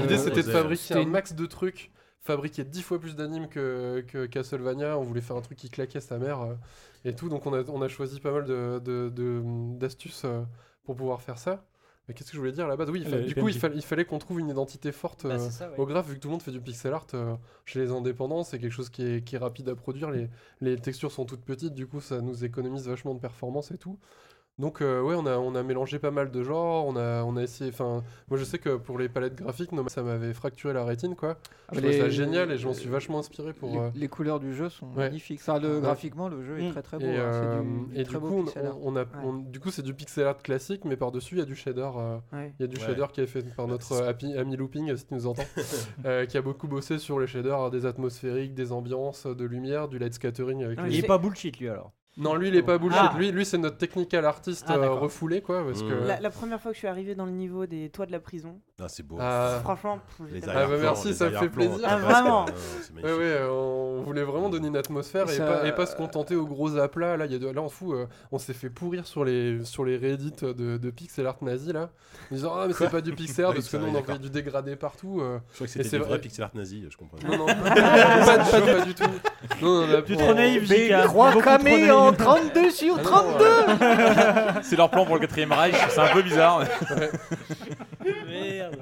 L'idée 0.03 0.19
c'était 0.19 0.43
de 0.43 0.47
fabriquer 0.53 0.95
un 0.95 1.03
une- 1.03 1.11
max 1.11 1.33
de 1.35 1.47
trucs, 1.47 1.91
fabriquer 2.21 2.65
10 2.65 2.83
fois 2.83 2.99
plus 3.01 3.15
d'animes 3.17 3.49
que, 3.49 4.05
que 4.09 4.27
Castlevania. 4.27 4.99
On 4.99 5.03
voulait 5.03 5.21
faire 5.21 5.37
un 5.37 5.41
truc 5.43 5.59
qui 5.59 5.69
claquait 5.71 6.01
sa 6.01 6.19
mère 6.19 6.41
euh, 6.43 6.55
et 7.05 7.15
tout. 7.15 7.29
Donc 7.29 7.47
on 7.47 7.55
a, 7.55 7.63
on 7.71 7.83
a 7.83 7.89
choisi 7.89 8.21
pas 8.21 8.33
mal 8.33 8.45
de- 8.45 8.81
de- 8.85 9.09
de- 9.15 9.43
d'astuces 9.79 10.23
euh, 10.25 10.43
pour 10.85 10.97
pouvoir 10.97 11.23
faire 11.23 11.39
ça. 11.39 11.65
Mais 12.09 12.15
qu'est-ce 12.15 12.31
que 12.31 12.35
je 12.35 12.39
voulais 12.41 12.53
dire 12.53 12.65
à 12.65 12.69
la 12.69 12.77
base? 12.77 12.91
Oui, 12.91 13.01
il 13.05 13.09
fa- 13.09 13.17
Les 13.17 13.27
du 13.27 13.35
coup, 13.35 13.49
il, 13.49 13.57
fallait- 13.57 13.77
il 13.77 13.83
fallait 13.83 14.05
qu'on 14.05 14.19
trouve 14.19 14.41
une 14.41 14.49
identité 14.49 14.91
forte 14.91 15.25
Bah, 15.25 15.35
euh, 15.35 15.39
c'est 15.39 15.51
ça, 15.53 15.71
ouais. 15.71 15.79
au 15.79 15.87
graphe, 15.87 16.09
vu 16.09 16.15
que 16.17 16.21
tout 16.21 16.29
le 16.29 16.33
monde 16.33 16.43
fait 16.43 16.51
du 16.51 16.61
pixel 16.61 16.93
art. 16.93 17.07
euh, 17.15 17.37
chez 17.65 17.79
les 17.79 17.91
indépendants, 17.93 18.43
c'est 18.43 18.59
quelque 18.59 18.73
chose 18.73 18.89
qui 18.91 19.05
est, 19.07 19.25
qui 19.25 19.37
est 19.37 19.39
rapide 19.39 19.69
à 19.69 19.77
produire. 19.77 20.11
Les, 20.11 20.29
les 20.61 20.77
textures 20.77 21.13
sont 21.13 21.25
toutes 21.25 21.45
petites, 21.45 21.75
du 21.75 21.87
coup, 21.87 22.01
ça 22.01 22.21
nous 22.21 22.45
économise 22.45 22.89
vachement 22.89 23.15
de 23.15 23.21
performance 23.21 23.71
et 23.71 23.79
tout. 23.79 23.99
Donc, 24.63 24.81
euh, 24.81 25.03
ouais, 25.03 25.15
on 25.19 25.27
a, 25.27 25.37
on 25.39 25.55
a 25.57 25.63
mélangé 25.65 25.99
pas 25.99 26.11
mal 26.13 26.31
de 26.31 26.43
genres. 26.45 26.87
On 26.87 26.97
a, 26.97 27.23
on 27.25 27.37
a 27.37 27.43
essayé. 27.43 27.71
Enfin, 27.71 28.03
moi, 28.31 28.39
je 28.39 28.45
sais 28.45 28.59
que 28.59 28.77
pour 28.77 28.97
les 28.97 29.09
palettes 29.09 29.35
graphiques, 29.35 29.73
non, 29.73 29.87
ça 29.89 30.03
m'avait 30.03 30.33
fracturé 30.33 30.73
la 30.73 30.85
rétine, 30.85 31.17
quoi. 31.17 31.37
Ah, 31.41 31.73
Je 31.73 31.81
mais 31.81 31.83
trouvais 31.83 31.99
ça 31.99 32.05
les- 32.07 32.11
génial 32.13 32.51
et 32.53 32.57
je 32.59 32.67
m'en 32.69 32.73
suis 32.73 32.89
vachement 32.89 33.19
inspiré 33.19 33.53
pour. 33.53 33.71
Les, 33.71 33.79
euh, 33.79 33.91
les 33.97 34.07
couleurs 34.09 34.39
du 34.41 34.55
jeu 34.55 34.69
sont 34.69 34.87
Ouais. 34.91 35.07
magnifiques. 35.09 35.41
Enfin, 35.43 35.59
le, 35.59 35.75
Ouais. 35.75 35.81
graphiquement, 35.81 36.29
le 36.29 36.43
jeu 36.45 36.61
est 36.61 36.69
Mm. 36.69 36.71
très 36.73 36.83
très 36.83 36.99
beau. 36.99 37.05
Et, 37.07 37.09
hein. 37.09 37.21
euh, 37.23 37.61
C'est 37.61 37.65
du, 37.95 38.01
et 38.01 38.05
très 38.05 38.15
du 38.15 38.21
beau 38.21 38.29
coup, 38.29 38.39
on, 38.39 38.45
pixel 38.45 38.67
art. 38.67 38.77
on 38.83 38.95
a, 38.97 39.01
Ouais. 39.01 39.07
on- 39.25 39.33
du 39.35 39.59
coup, 39.59 39.71
c'est 39.73 39.83
du 39.83 39.95
pixel 39.95 40.27
art 40.29 40.39
classique, 40.39 40.85
mais 40.85 40.97
par-dessus, 40.97 41.35
il 41.35 41.39
y 41.39 41.43
a 41.43 41.45
du 41.45 41.57
shader. 41.57 41.81
euh, 41.97 42.19
Ouais. 42.33 42.55
Il 42.59 42.63
y 42.63 42.65
a 42.65 42.69
du 42.69 42.77
Ouais. 42.77 42.83
shader 42.87 43.07
qui 43.13 43.21
est 43.21 43.27
fait 43.27 43.43
par 43.57 43.67
notre 43.67 43.93
euh, 43.93 44.09
happy- 44.09 44.37
ami 44.39 44.57
Looping, 44.57 44.95
si 44.97 45.07
tu 45.07 45.15
nous 45.15 45.27
entends, 45.27 45.43
euh, 46.07 46.25
qui 46.27 46.37
a 46.39 46.43
beaucoup 46.43 46.69
bossé 46.69 46.99
sur 46.99 47.19
les 47.19 47.27
shaders 47.27 47.71
des 47.73 47.85
atmosphériques, 47.85 48.55
des 48.55 48.71
ambiances, 48.71 49.27
de 49.27 49.45
lumière, 49.45 49.89
du 49.89 49.99
light 49.99 50.15
scattering 50.15 50.63
avec 50.63 50.79
Ah, 50.81 50.87
les- 50.87 50.99
il 50.99 51.05
est 51.05 51.07
pas 51.09 51.19
bullshit 51.19 51.59
lui 51.59 51.69
alors. 51.69 51.91
Non, 52.19 52.35
lui, 52.35 52.49
il 52.49 52.57
est 52.57 52.63
pas 52.63 52.77
bullshit. 52.77 53.01
Ah. 53.03 53.15
Lui, 53.17 53.33
lui 53.33 53.47
c'est 53.47 53.57
notre 53.57 53.79
technical 53.79 54.27
artiste 54.27 54.67
Ah, 54.69 54.75
euh, 54.77 54.91
refoulé, 54.91 55.41
quoi. 55.41 55.65
Parce 55.65 55.83
Mmh. 55.83 55.89
que... 55.89 55.95
La, 56.07 56.21
la 56.21 56.31
première 56.31 56.61
fois 56.61 56.73
que 56.73 56.75
je 56.75 56.81
suis 56.81 56.89
arrivé 56.89 57.15
dans 57.15 57.25
le 57.25 57.33
niveau 57.33 57.65
des 57.65 57.89
toits 57.89 58.05
de 58.05 58.13
la 58.13 58.21
prison, 58.21 58.61
Ah, 58.79 58.89
c'est 58.89 59.03
beau. 59.03 59.17
Ah. 59.19 59.61
franchement, 59.63 59.99
Les 60.31 60.41
Ah, 60.47 60.67
bah, 60.67 60.77
merci, 60.81 61.09
les 61.09 61.15
ça 61.15 61.31
me 61.31 61.37
fait 61.39 61.49
plaisir. 61.49 61.81
Ah, 61.85 61.97
vraiment 61.97 62.45
c'est 62.47 62.95
Ouais, 63.03 63.13
ouais, 63.13 63.19
euh, 63.23 63.49
on 63.51 64.03
voulait 64.03 64.25
vraiment 64.25 64.51
donner 64.51 64.69
une 64.69 64.77
atmosphère 64.77 65.25
et, 65.31 65.35
Ça- 65.37 65.47
pas, 65.47 65.67
et 65.67 65.73
pas 65.73 65.87
se 65.87 65.97
contenter 65.97 66.37
aux 66.37 66.45
gros 66.47 66.77
aplats. 66.77 67.17
Là, 67.17 67.25
il 67.25 67.33
y 67.33 67.35
a 67.35 67.39
de- 67.39 67.49
là 67.49 67.63
on, 67.63 67.71
fout, 67.71 67.95
euh, 67.95 68.07
on 68.31 68.39
s'est 68.39 68.53
fait 68.53 68.69
pourrir 68.69 69.07
sur 69.07 69.25
les, 69.25 69.65
sur 69.65 69.85
les 69.87 69.97
Reddit 69.97 70.33
de, 70.43 70.77
de 70.77 70.91
pixel 70.91 71.27
art 71.27 71.39
nazi, 71.43 71.73
là. 71.73 71.89
En 72.31 72.35
disant, 72.35 72.53
ah, 72.55 72.67
mais 72.67 72.75
c'est 72.75 72.91
pas 72.91 73.01
du 73.01 73.13
pixel 73.15 73.47
art 73.47 73.55
parce 73.55 73.69
que 73.71 73.77
nous, 73.79 73.87
on 73.87 73.95
envoyait 73.95 74.19
du 74.21 74.29
dégradé 74.29 74.77
partout. 74.77 75.21
euh. 75.23 75.39
Je 75.51 75.55
crois 75.55 75.67
que 75.67 75.73
c'était 75.73 75.89
c'est 75.89 75.99
des 75.99 76.05
vrai- 76.05 76.21
pixel 76.21 76.45
art 76.45 76.51
nazis, 76.55 76.85
je 76.91 76.97
comprends. 76.99 77.17
Non, 77.27 77.39
non, 77.39 77.47
pas, 77.47 77.55
pas- 77.65 78.61
pas 78.61 78.85
du 78.85 78.95
tout. 78.95 79.05
On- 79.63 80.03
trop 80.17 80.35
naïf, 80.35 80.69
Mais 80.69 80.91
JK. 82.11 82.17
crois 82.19 82.19
Beaucoup 82.19 82.25
trop 82.25 82.35
camé 82.35 82.51
naïf. 82.51 82.59
en 82.59 82.63
32 82.65 82.71
sur 82.71 82.95
Ah 82.99 83.03
non, 83.03 83.05
32 83.05 83.45
euh, 83.45 84.53
C'est 84.63 84.77
leur 84.77 84.91
plan 84.91 85.05
pour 85.05 85.15
le 85.15 85.21
quatrième 85.21 85.53
Reich, 85.53 85.75
c'est 85.89 86.01
un 86.01 86.09
peu 86.09 86.23
bizarre. 86.23 86.65
Merde. 88.29 88.77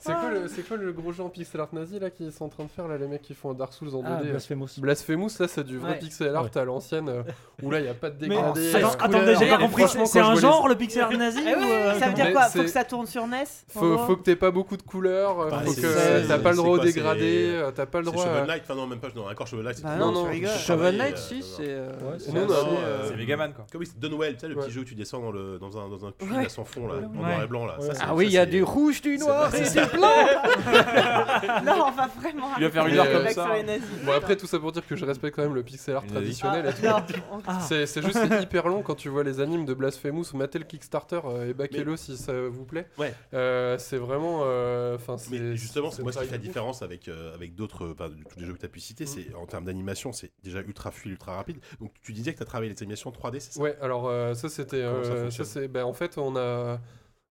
C'est 0.00 0.12
quoi, 0.12 0.30
le- 0.30 0.48
c'est 0.48 0.62
quoi 0.66 0.76
le 0.76 0.92
gros 0.92 1.12
jeu 1.12 1.22
en 1.22 1.28
pixel 1.28 1.60
art 1.60 1.68
nazi 1.72 1.98
là 1.98 2.10
qu'ils 2.10 2.32
sont 2.32 2.44
en 2.44 2.48
train 2.48 2.64
de 2.64 2.68
faire 2.70 2.86
là, 2.88 2.96
les 2.98 3.06
mecs 3.06 3.22
qui 3.22 3.34
font 3.34 3.50
un 3.50 3.54
Dark 3.54 3.72
Souls 3.72 3.94
en 3.94 4.02
2D 4.02 4.06
Ah. 4.06 4.30
Blasphemous. 4.30 4.68
Blasphemous, 4.78 5.30
là, 5.40 5.48
c'est 5.48 5.64
du 5.64 5.78
vrai 5.78 5.92
Ouais. 5.92 5.98
pixel 5.98 6.34
art 6.34 6.48
à 6.54 6.64
l'ancienne 6.64 7.08
euh, 7.08 7.22
où 7.62 7.70
là, 7.70 7.78
il 7.80 7.84
n'y 7.84 7.88
a 7.88 7.94
pas 7.94 8.10
de 8.10 8.18
dégradé. 8.18 8.74
attends, 8.74 8.88
euh, 8.88 8.90
attendez, 9.00 9.34
j'ai 9.38 9.48
pas 9.48 9.58
compris. 9.58 9.84
C'est 10.06 10.20
un 10.20 10.34
genre 10.36 10.68
les- 10.68 10.74
le 10.74 10.78
pixel 10.78 11.02
art 11.02 11.12
nazi 11.12 11.40
Eh 11.46 11.54
ou, 11.54 11.58
oui, 11.58 11.64
euh, 11.70 11.98
ça 11.98 12.08
veut 12.08 12.14
dire 12.14 12.32
quoi? 12.32 12.42
Faut 12.44 12.60
que 12.62 12.66
ça 12.68 12.84
tourne 12.84 13.06
sur 13.06 13.26
NES 13.26 13.44
Faut, 13.68 14.16
que 14.16 14.22
t'aies 14.22 14.36
pas 14.36 14.50
beaucoup 14.50 14.76
de 14.76 14.82
couleurs, 14.82 15.48
Bah, 15.50 15.62
faut 15.64 15.72
que 15.72 16.26
t'as 16.28 16.38
pas 16.38 16.50
le 16.50 16.56
droit 16.56 16.76
au 16.76 16.78
dégradé, 16.78 17.60
t'as 17.74 17.86
pas 17.86 17.98
le 18.00 18.06
droit. 18.06 18.24
Shovel 18.24 18.42
à- 18.42 18.46
Knight, 18.46 18.62
enfin 18.64 18.74
non, 18.74 18.86
même 18.86 18.98
pas, 19.00 19.08
non, 19.14 19.28
encore 19.28 19.46
Shovel 19.46 19.64
Knight. 19.64 19.76
c'est 19.76 19.82
Bah 19.84 19.96
non, 19.96 20.26
c'est 20.30 20.58
Shovel 20.58 20.96
Knight, 20.96 21.18
si, 21.18 21.34
non, 21.36 21.40
c'est. 21.56 21.76
c'est 22.18 22.32
Non, 22.32 22.40
non, 22.46 22.48
non, 22.48 23.16
Megaman 23.16 23.52
quoi. 23.52 23.66
Comme 23.70 23.80
oui, 23.80 23.86
c'est 23.86 23.98
Dunwell, 23.98 24.34
tu 24.34 24.40
sais, 24.40 24.48
le 24.48 24.54
petit 24.56 24.70
jeu 24.70 24.80
où 24.80 24.84
tu 24.84 24.94
descends 24.94 25.20
dans, 25.20 25.78
un, 25.78 25.88
dans 25.88 26.06
un 26.06 26.10
puits 26.12 26.28
là, 26.34 26.48
sans 26.48 26.64
fond, 26.64 26.86
là, 26.88 26.94
en 27.06 27.08
noir 27.14 27.42
et 27.42 27.46
blanc. 27.46 27.66
Là. 27.66 27.76
Ah 28.00 28.14
oui, 28.14 28.26
il 28.26 28.32
y 28.32 28.38
a 28.38 28.46
du 28.46 28.62
rouge, 28.62 29.00
du 29.02 29.18
noir 29.18 29.54
et 29.54 29.64
ça. 29.64 29.85
Du 29.90 29.96
blanc 29.96 30.08
Non, 31.64 31.86
on 31.86 31.90
va 31.92 32.06
vraiment. 32.08 32.48
Il 32.58 32.64
va 32.64 32.70
faire 32.70 32.86
une 32.86 32.96
heure 32.98 33.10
comme 33.12 33.28
ça. 33.28 33.62
nazis. 33.62 33.82
Bon, 34.04 34.12
après, 34.12 34.36
tout 34.36 34.46
ça 34.46 34.58
pour 34.58 34.72
dire 34.72 34.86
que 34.86 34.96
je 34.96 35.04
respecte 35.04 35.36
quand 35.36 35.42
même 35.42 35.54
le 35.54 35.62
pixel 35.62 35.96
art 35.96 36.06
traditionnel 36.06 36.66
et 36.66 36.70
tout. 36.70 36.86
Ah, 36.86 37.04
non. 37.48 37.60
C'est 37.68 38.02
juste 38.02 38.18
c'est 38.28 38.42
hyper 38.42 38.68
long 38.68 38.82
quand 38.82 38.94
tu 38.94 39.08
vois 39.08 39.22
les 39.24 39.40
animes 39.40 39.64
de 39.64 39.74
Blasphemous 39.74 40.24
ou 40.34 40.38
le 40.38 40.46
Kickstarter 40.46 41.20
euh, 41.24 41.50
et 41.50 41.54
backez-le 41.54 41.96
si 41.96 42.16
ça 42.16 42.32
vous 42.48 42.64
plaît. 42.64 42.88
Ouais. 42.98 43.12
Euh, 43.34 43.76
c'est 43.78 43.98
vraiment. 43.98 44.40
euh, 44.44 44.94
Enfin, 44.96 45.18
c'est. 45.18 45.30
Mais 45.30 45.56
justement, 45.56 45.90
c'est 45.90 46.02
moi 46.02 46.12
ce 46.12 46.18
qui 46.20 46.24
fait 46.26 46.32
la 46.32 46.38
différence 46.38 46.82
avec, 46.82 47.08
euh, 47.08 47.34
avec 47.34 47.54
d'autres, 47.54 47.88
enfin, 47.92 48.10
tous 48.30 48.38
les 48.40 48.46
jeux 48.46 48.52
que 48.54 48.58
tu 48.58 48.66
as 48.66 48.68
pu 48.68 48.80
citer, 48.80 49.04
Mm. 49.04 49.06
c'est 49.08 49.34
en 49.34 49.46
termes 49.46 49.64
d'animation, 49.64 50.12
c'est 50.12 50.30
déjà 50.42 50.60
ultra 50.60 50.90
fluide, 50.90 51.12
ultra 51.14 51.36
rapide. 51.36 51.58
Donc 51.80 51.92
tu 52.02 52.12
disais 52.12 52.32
que 52.32 52.38
tu 52.38 52.42
as 52.42 52.46
travaillé 52.46 52.72
les 52.72 52.82
animations 52.82 53.10
3D, 53.10 53.40
c'est 53.40 53.52
ça? 53.54 53.60
Ouais, 53.60 53.76
alors 53.82 54.08
euh, 54.08 54.34
ça 54.34 54.48
c'était. 54.48 54.84
Ça 55.30 55.44
c'est. 55.44 55.68
Ben, 55.68 55.84
en 55.84 55.92
fait, 55.92 56.16
on 56.18 56.36
a. 56.36 56.78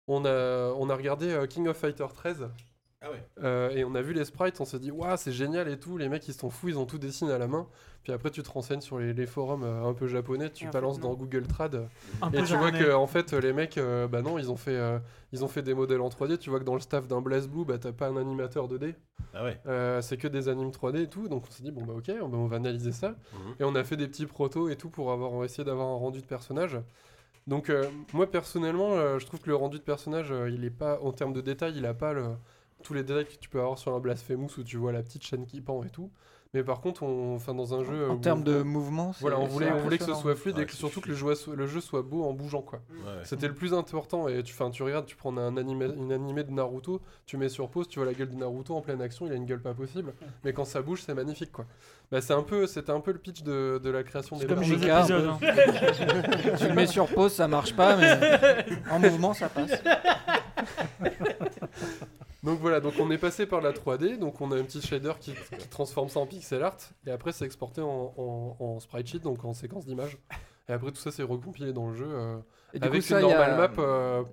On 0.08 0.24
a, 0.26 0.72
on 0.78 0.90
a 0.90 0.96
regardé 0.96 1.30
euh, 1.32 1.48
King 1.48 1.68
of 1.68 1.78
Fighter 1.78 2.06
13 2.14 2.48
Ah 3.02 3.10
ouais. 3.12 3.24
euh, 3.44 3.70
et 3.72 3.84
on 3.84 3.96
a 3.96 4.02
vu 4.02 4.14
les 4.14 4.26
sprites, 4.26 4.62
on 4.62 4.66
s'est 4.66 4.80
dit 4.80 4.92
waouh 4.92 5.18
c'est 5.18 5.32
génial 5.32 5.68
et 5.68 5.80
tout, 5.80 5.98
les 5.98 6.10
mecs 6.10 6.28
ils 6.28 6.34
sont 6.34 6.50
fous, 6.52 6.70
ils 6.70 6.78
ont 6.78 6.86
tout 6.86 6.98
dessiné 7.00 7.32
à 7.32 7.38
la 7.40 7.48
main. 7.48 7.68
Puis 8.04 8.14
après 8.14 8.30
tu 8.30 8.44
te 8.44 8.50
renseignes 8.52 8.82
sur 8.82 9.00
les, 9.00 9.14
les 9.14 9.26
forums 9.26 9.64
euh, 9.64 9.84
un 9.84 9.94
peu 9.96 10.06
japonais, 10.08 10.52
tu 10.52 10.68
balances 10.70 11.00
dans. 11.00 11.16
Google 11.16 11.48
Trad 11.48 11.88
Un 12.22 12.32
et 12.32 12.44
tu 12.44 12.56
vois 12.56 12.72
que 12.72 12.94
en 12.94 13.08
fait 13.08 13.34
les 13.34 13.52
mecs 13.52 13.80
euh, 13.80 14.08
bah 14.08 14.22
non 14.22 14.38
ils 14.38 14.52
ont 14.52 14.58
fait 14.58 14.76
euh, 14.78 15.00
ils 15.32 15.44
ont 15.44 15.48
fait 15.48 15.64
des 15.64 15.74
modèles 15.74 16.02
en 16.02 16.10
3D. 16.10 16.38
Tu 16.38 16.52
vois 16.52 16.60
que 16.60 16.66
dans 16.66 16.76
le 16.76 16.82
staff 16.82 17.08
d'un 17.08 17.22
Blaze 17.22 17.48
Blue 17.48 17.66
bah 17.66 17.80
t'as 17.80 17.92
pas 17.94 18.08
un 18.10 18.18
animateur 18.18 18.68
2D, 18.68 18.94
Ah 19.34 19.44
ouais. 19.44 19.60
Euh, 19.66 20.02
c'est 20.02 20.18
que 20.18 20.28
des 20.28 20.50
animes 20.50 20.70
3D 20.70 21.02
et 21.02 21.08
tout. 21.10 21.28
Donc 21.28 21.46
on 21.48 21.52
s'est 21.52 21.64
dit 21.64 21.72
bon 21.72 21.84
bah 21.84 21.94
ok 21.98 22.12
on, 22.22 22.32
on 22.32 22.46
va 22.46 22.58
analyser 22.58 22.92
ça. 22.92 23.10
Mhm. 23.34 23.56
Et 23.60 23.64
on 23.64 23.74
a 23.74 23.84
fait 23.84 23.98
des 23.98 24.08
petits 24.08 24.28
protos 24.28 24.70
et 24.70 24.76
tout 24.76 24.90
pour 24.92 25.12
avoir 25.12 25.44
essayé 25.44 25.64
d'avoir 25.64 25.88
un 25.88 25.96
rendu 25.98 26.22
de 26.22 26.28
personnage. 26.28 26.78
Donc 27.48 27.70
euh, 27.70 27.90
moi 28.14 28.30
personnellement, 28.30 28.94
euh, 28.94 29.20
je 29.20 29.26
trouve 29.26 29.40
que 29.40 29.50
le 29.50 29.56
rendu 29.56 29.78
de 29.78 29.84
personnage, 29.84 30.32
euh, 30.32 30.50
il 30.50 30.64
est 30.66 30.72
pas 30.72 31.00
en 31.02 31.12
termes 31.12 31.34
de 31.34 31.42
détails, 31.42 31.78
il 31.78 31.86
a 31.86 31.94
pas 31.94 32.14
tous 32.84 32.94
les 32.94 33.04
détails 33.04 33.28
que 33.28 33.36
tu 33.40 33.50
peux 33.50 33.60
avoir 33.60 33.78
sur 33.78 33.94
un 33.94 34.00
Blasphemous 34.00 34.58
où 34.58 34.64
tu 34.64 34.78
vois 34.78 34.92
la 34.92 35.04
petite 35.04 35.24
chaîne 35.24 35.46
qui 35.46 35.62
pend 35.62 35.84
et 35.84 35.90
tout. 35.90 36.12
Mais 36.56 36.64
par 36.64 36.80
contre, 36.80 37.04
on, 37.04 37.36
enfin 37.36 37.54
dans 37.54 37.74
un 37.74 37.84
jeu, 37.84 38.10
En 38.10 38.16
où- 38.16 38.20
termes 38.20 38.44
de 38.44 38.62
mouvement, 38.64 39.12
c'est- 39.14 39.20
voilà, 39.22 39.38
on 39.40 39.46
voulait, 39.46 39.72
on 39.74 39.78
voulait 39.78 39.98
que 39.98 40.06
ce 40.06 40.14
soit 40.14 40.36
fluide 40.36 40.56
Ouais, 40.56 40.64
et 40.64 40.66
que 40.66 40.74
surtout 40.74 41.02
que 41.02 41.10
le 41.10 41.16
jeu, 41.16 41.36
soit- 41.36 41.54
le 41.54 41.68
jeu 41.68 41.82
soit 41.82 42.02
beau 42.02 42.24
en 42.24 42.32
bougeant 42.32 42.62
quoi. 42.62 42.80
Ouais. 42.92 43.12
C'était 43.24 43.50
le 43.50 43.54
plus 43.54 43.74
important 43.74 44.30
et 44.30 44.42
tu, 44.42 44.54
enfin, 44.54 44.70
tu 44.72 44.82
regardes, 44.82 45.06
tu 45.06 45.18
prends 45.18 45.36
un 45.38 45.58
animé, 45.58 45.88
une 45.98 46.14
animé 46.14 46.46
de 46.46 46.52
Naruto, 46.52 47.02
tu 47.26 47.36
mets 47.36 47.50
sur 47.50 47.68
pause, 47.70 47.90
tu 47.90 48.00
vois 48.00 48.06
la 48.08 48.14
gueule 48.14 48.30
de 48.30 48.36
Naruto 48.36 48.74
en 48.74 48.80
pleine 48.82 49.02
action, 49.02 49.26
il 49.28 49.34
a 49.34 49.36
une 49.36 49.46
gueule 49.46 49.62
pas 49.62 49.74
possible, 49.74 50.14
mais 50.46 50.54
quand 50.54 50.64
ça 50.66 50.82
bouge, 50.82 51.02
c'est 51.06 51.14
magnifique 51.14 51.52
quoi. 51.52 51.66
Bah, 52.10 52.22
c'est 52.22 52.34
un 52.34 52.44
peu, 52.44 52.68
c'était 52.68 52.92
un 52.92 53.02
peu 53.02 53.12
le 53.12 53.20
pitch 53.20 53.44
de, 53.44 53.82
de 53.84 53.90
la 53.90 54.04
création 54.04 54.38
des 54.38 54.46
comme 54.46 54.64
Jika, 54.64 55.00
épisodes, 55.00 55.28
hein. 55.28 55.40
tu 56.58 56.68
le 56.70 56.74
mets 56.74 56.88
sur 56.88 57.08
pause, 57.08 57.34
ça 57.34 57.50
marche 57.50 57.76
pas, 57.76 57.98
mais 57.98 58.66
en 58.92 59.00
mouvement, 59.00 59.34
ça 59.34 59.50
passe. 59.50 59.72
Donc 62.46 62.60
voilà, 62.60 62.80
donc 62.80 62.94
on 63.00 63.10
est 63.12 63.18
passé 63.18 63.46
par 63.48 63.60
la 63.62 63.72
3D, 63.74 64.18
donc 64.20 64.40
on 64.40 64.52
a 64.52 64.56
un 64.56 64.64
petit 64.64 64.82
shader 64.82 65.14
qui, 65.20 65.34
qui 65.60 65.68
transforme 65.68 66.10
ça 66.10 66.20
en 66.20 66.28
pixel 66.28 66.62
art, 66.64 66.78
et 67.08 67.12
après 67.12 67.32
c'est 67.32 67.46
exporté 67.46 67.82
en, 67.82 68.14
en, 68.18 68.56
en 68.60 68.80
sprite 68.80 69.08
sheet, 69.08 69.20
donc 69.20 69.44
en 69.44 69.54
séquence 69.54 69.86
d'images. 69.86 70.18
Et 70.70 70.74
après 70.74 70.92
tout 70.92 70.98
ça 71.02 71.12
c'est 71.12 71.24
recompilé 71.24 71.74
dans 71.74 71.88
le 71.90 71.96
jeu 71.96 72.08
euh, 72.08 72.38
Et 72.74 72.82
avec 72.82 73.02
coup, 73.02 73.08
ça, 73.08 73.20
une 73.20 73.26
a- 73.26 73.30
normal 73.30 73.58
map 73.58 73.82
euh, 73.84 74.24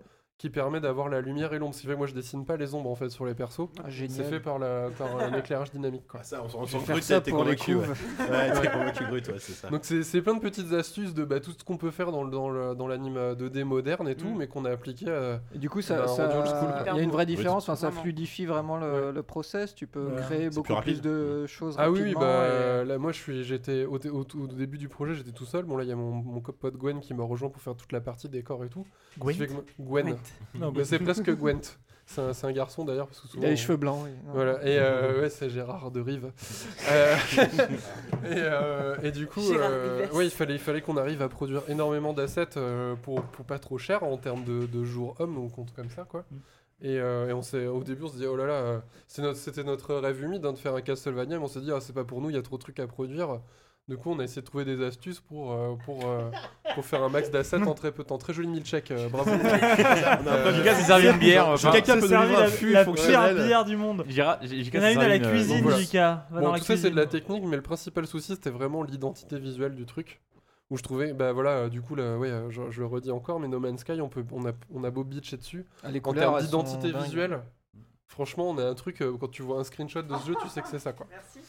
qui 0.42 0.50
permet 0.50 0.80
d'avoir 0.80 1.08
la 1.08 1.20
lumière 1.20 1.54
et 1.54 1.60
l'ombre. 1.60 1.72
Ce 1.72 1.82
qui 1.82 1.86
fait 1.86 1.92
que 1.92 1.98
moi 1.98 2.08
je 2.08 2.14
dessine 2.14 2.44
pas 2.44 2.56
les 2.56 2.74
ombres 2.74 2.90
en 2.90 2.96
fait 2.96 3.08
sur 3.10 3.24
les 3.24 3.32
persos. 3.34 3.68
Ah, 3.78 3.86
c'est 3.88 4.24
fait 4.24 4.40
par, 4.40 4.58
la, 4.58 4.88
par 4.98 5.16
un 5.20 5.32
éclairage 5.38 5.70
dynamique. 5.70 6.02
Quoi. 6.08 6.18
Ah, 6.20 6.24
ça, 6.24 6.42
on 6.44 6.48
s'en- 6.48 6.66
faire 6.66 6.80
brut, 6.96 7.02
ça 7.04 7.20
t'es 7.20 7.30
convaincu. 7.30 7.76
Ouais, 7.76 7.86
ouais 8.18 8.60
t'es 8.60 8.68
convaincu, 8.72 9.04
brut, 9.06 9.28
ouais, 9.28 9.34
c'est 9.38 9.52
ça. 9.52 9.70
Donc 9.70 9.82
c'est 9.84 10.02
c'est 10.02 10.20
plein 10.20 10.34
de 10.34 10.40
petites 10.40 10.72
astuces 10.72 11.14
de 11.14 11.24
bah, 11.24 11.38
tout 11.38 11.52
ce 11.56 11.62
qu'on 11.62 11.76
peut 11.76 11.92
faire 11.92 12.10
dans, 12.10 12.24
dans, 12.24 12.74
dans 12.74 12.88
l'anime 12.88 13.16
2D 13.34 13.62
moderne 13.62 14.08
et 14.08 14.16
tout, 14.16 14.26
Mm. 14.30 14.36
mais 14.38 14.48
qu'on 14.48 14.64
a 14.64 14.70
appliqué 14.72 15.08
à... 15.08 15.40
Et 15.54 15.58
du 15.58 15.70
coup, 15.70 15.78
bah, 15.78 15.82
ça, 15.84 16.02
un 16.02 16.08
ça- 16.08 16.82
il 16.90 16.96
y 16.96 16.98
a 16.98 17.02
une 17.02 17.10
vraie 17.12 17.24
différence. 17.26 17.68
Enfin, 17.68 17.76
ça 17.76 17.92
fluidifie 17.92 18.44
vraiment 18.46 18.78
le, 18.78 19.12
le 19.12 19.22
process. 19.22 19.76
Tu 19.76 19.86
peux 19.86 20.06
Ouais. 20.06 20.22
créer 20.22 20.48
C'est 20.50 20.56
beaucoup 20.56 20.74
plus 20.82 21.00
de 21.00 21.46
choses 21.46 21.76
Ah 21.78 21.88
oui, 21.88 22.14
bah 22.18 22.46
et- 22.82 22.84
là 22.84 22.98
moi 22.98 23.12
je 23.12 23.18
suis, 23.18 23.44
j'étais 23.44 23.84
au, 23.84 23.96
au- 24.08 24.26
au 24.42 24.46
début 24.48 24.78
du 24.78 24.88
projet, 24.88 25.14
j'étais 25.14 25.30
tout 25.30 25.44
seul. 25.44 25.64
Bon 25.66 25.76
là 25.76 25.84
il 25.84 25.88
y 25.88 25.92
a 25.92 25.96
mon, 25.96 26.10
mon 26.10 26.40
pote 26.40 26.76
Gwen 26.76 26.98
qui 26.98 27.14
m'a 27.14 27.22
rejoint 27.22 27.48
pour 27.48 27.62
faire 27.62 27.76
toute 27.76 27.92
la 27.92 28.00
partie 28.00 28.28
décor 28.28 28.64
et 28.64 28.68
tout. 28.68 28.84
Que 29.20 29.24
moi- 29.24 29.32
Gwen. 29.78 30.16
Non, 30.54 30.72
Mais 30.74 30.84
c'est 30.84 30.98
presque 30.98 31.30
Gwent. 31.30 31.78
C'est 32.04 32.44
un, 32.44 32.52
garçon 32.52 32.84
d'ailleurs 32.84 33.06
parce 33.06 33.20
que 33.20 33.28
souvent. 33.28 33.42
Il 33.42 33.46
a 33.46 33.48
les 33.48 33.54
on- 33.54 33.56
cheveux 33.56 33.76
blancs. 33.78 34.00
oui. 34.04 34.10
Voilà, 34.34 34.62
et 34.66 34.78
euh, 34.78 35.22
ouais, 35.22 35.30
c'est 35.30 35.48
Gérard 35.48 35.90
de 35.90 36.00
Rive. 36.00 36.30
Euh, 36.90 37.16
et, 38.24 38.34
euh, 38.36 38.96
et 39.02 39.12
du 39.12 39.26
coup, 39.26 39.40
euh, 39.52 40.06
ouais, 40.10 40.26
il 40.26 40.30
fallait, 40.30 40.54
il 40.54 40.58
fallait 40.58 40.82
qu'on 40.82 40.96
arrive 40.96 41.22
à 41.22 41.28
produire 41.28 41.62
énormément 41.68 42.12
d'assets 42.12 42.56
euh, 42.56 42.96
pour, 42.96 43.22
pour 43.22 43.44
pas 43.46 43.58
trop 43.58 43.78
cher 43.78 44.02
en 44.02 44.16
termes 44.18 44.44
de, 44.44 44.66
de 44.66 44.84
jours 44.84 45.14
hommes, 45.20 45.38
on 45.38 45.48
compte 45.48 45.72
comme 45.74 45.88
ça, 45.90 46.04
quoi. 46.04 46.24
Et, 46.82 46.98
euh, 46.98 47.28
et 47.28 47.32
on 47.32 47.40
s'est, 47.42 47.66
au 47.66 47.82
début, 47.84 48.02
on 48.02 48.08
se 48.08 48.16
dit, 48.16 48.26
oh 48.26 48.36
là 48.36 48.46
là, 48.46 48.82
notre- 49.18 49.38
c'était 49.38 49.62
notre 49.64 49.94
rêve 49.94 50.20
humide 50.22 50.44
hein, 50.44 50.52
de 50.52 50.58
faire 50.58 50.74
un 50.74 50.80
Castlevania, 50.82 51.38
mais 51.38 51.44
on 51.44 51.48
s'est 51.48 51.60
dit, 51.60 51.70
ah, 51.72 51.80
c'est 51.80 51.92
pas 51.94 52.04
pour 52.04 52.20
nous, 52.20 52.28
il 52.28 52.34
y 52.34 52.38
a 52.38 52.42
trop 52.42 52.56
de 52.56 52.62
trucs 52.62 52.80
à 52.80 52.86
produire. 52.88 53.40
Du 53.88 53.96
coup, 53.96 54.10
on 54.12 54.18
a 54.20 54.24
essayé 54.24 54.40
de 54.42 54.46
trouver 54.46 54.64
des 54.64 54.82
astuces 54.84 55.18
pour, 55.20 55.52
euh, 55.52 55.74
pour, 55.84 56.06
euh, 56.06 56.30
pour 56.74 56.84
faire 56.84 57.02
un 57.02 57.08
max 57.08 57.30
d'assets 57.30 57.56
en 57.56 57.74
très 57.74 57.90
peu 57.90 58.04
de 58.04 58.08
temps. 58.08 58.16
Très 58.16 58.32
joli 58.32 58.46
milkshake, 58.46 58.92
euh, 58.92 59.08
bravo. 59.08 59.30
On 59.34 59.34
a 59.34 60.30
Euh, 60.30 60.44
pas 60.44 60.50
Lucas 60.56 60.74
s'est 60.76 60.84
servi 60.84 61.08
une 61.08 61.18
bière. 61.18 61.48
Enfin, 61.48 61.72
Se 61.72 61.92
peut 62.00 62.06
servir 62.06 62.38
la, 62.40 62.46
fût 62.48 62.70
la 62.70 62.84
pire 62.84 63.34
bière 63.34 63.64
du 63.64 63.76
monde. 63.76 64.04
Il 64.08 64.14
y 64.14 64.22
en 64.22 64.28
a 64.28 64.38
s'est 64.46 64.56
une 64.56 64.76
à 64.76 64.80
servi 64.92 65.18
la 65.18 65.26
euh, 65.26 65.30
cuisine, 65.30 65.62
voilà. 65.62 65.78
Lucas. 65.78 66.26
Va 66.30 66.40
Bon, 66.40 66.46
dans 66.46 66.52
la 66.52 66.58
tout 66.60 66.64
ça 66.64 66.76
c'est 66.76 66.82
de 66.82 66.88
cuisine. 66.90 66.96
la 66.96 67.06
technique, 67.06 67.44
mais 67.44 67.56
le 67.56 67.62
principal 67.62 68.06
souci 68.06 68.34
c'était 68.34 68.50
vraiment 68.50 68.84
l'identité 68.84 69.38
visuelle 69.38 69.74
du 69.74 69.84
truc. 69.84 70.20
Où 70.70 70.78
je 70.78 70.82
trouvais, 70.82 71.12
bah 71.12 71.32
voilà, 71.32 71.50
euh, 71.50 71.68
du 71.68 71.82
coup, 71.82 71.94
là, 71.96 72.16
ouais, 72.16 72.30
euh, 72.30 72.48
je, 72.50 72.62
je 72.70 72.80
le 72.80 72.86
redis 72.86 73.10
encore, 73.10 73.38
mais 73.40 73.46
No 73.48 73.60
Man's 73.60 73.80
Sky, 73.80 74.00
on, 74.00 74.08
peut, 74.08 74.24
on, 74.32 74.46
a, 74.46 74.52
on 74.72 74.84
a 74.84 74.90
beau 74.90 75.04
bitcher 75.04 75.36
dessus. 75.36 75.66
Ah, 75.82 75.90
les 75.90 76.00
En 76.02 76.14
termes 76.14 76.40
d'identité 76.40 76.92
visuelle, 76.92 77.40
franchement, 78.06 78.48
on 78.48 78.56
a 78.56 78.64
un 78.64 78.74
truc, 78.74 79.02
euh, 79.02 79.14
quand 79.20 79.28
tu 79.30 79.42
vois 79.42 79.58
un 79.58 79.64
screenshot 79.64 80.00
de 80.00 80.16
ce 80.16 80.28
jeu, 80.28 80.34
tu 80.40 80.48
sais 80.48 80.62
que 80.62 80.68
c'est 80.68 80.78
ça, 80.78 80.94
quoi. 80.94 81.06
Merci. 81.10 81.40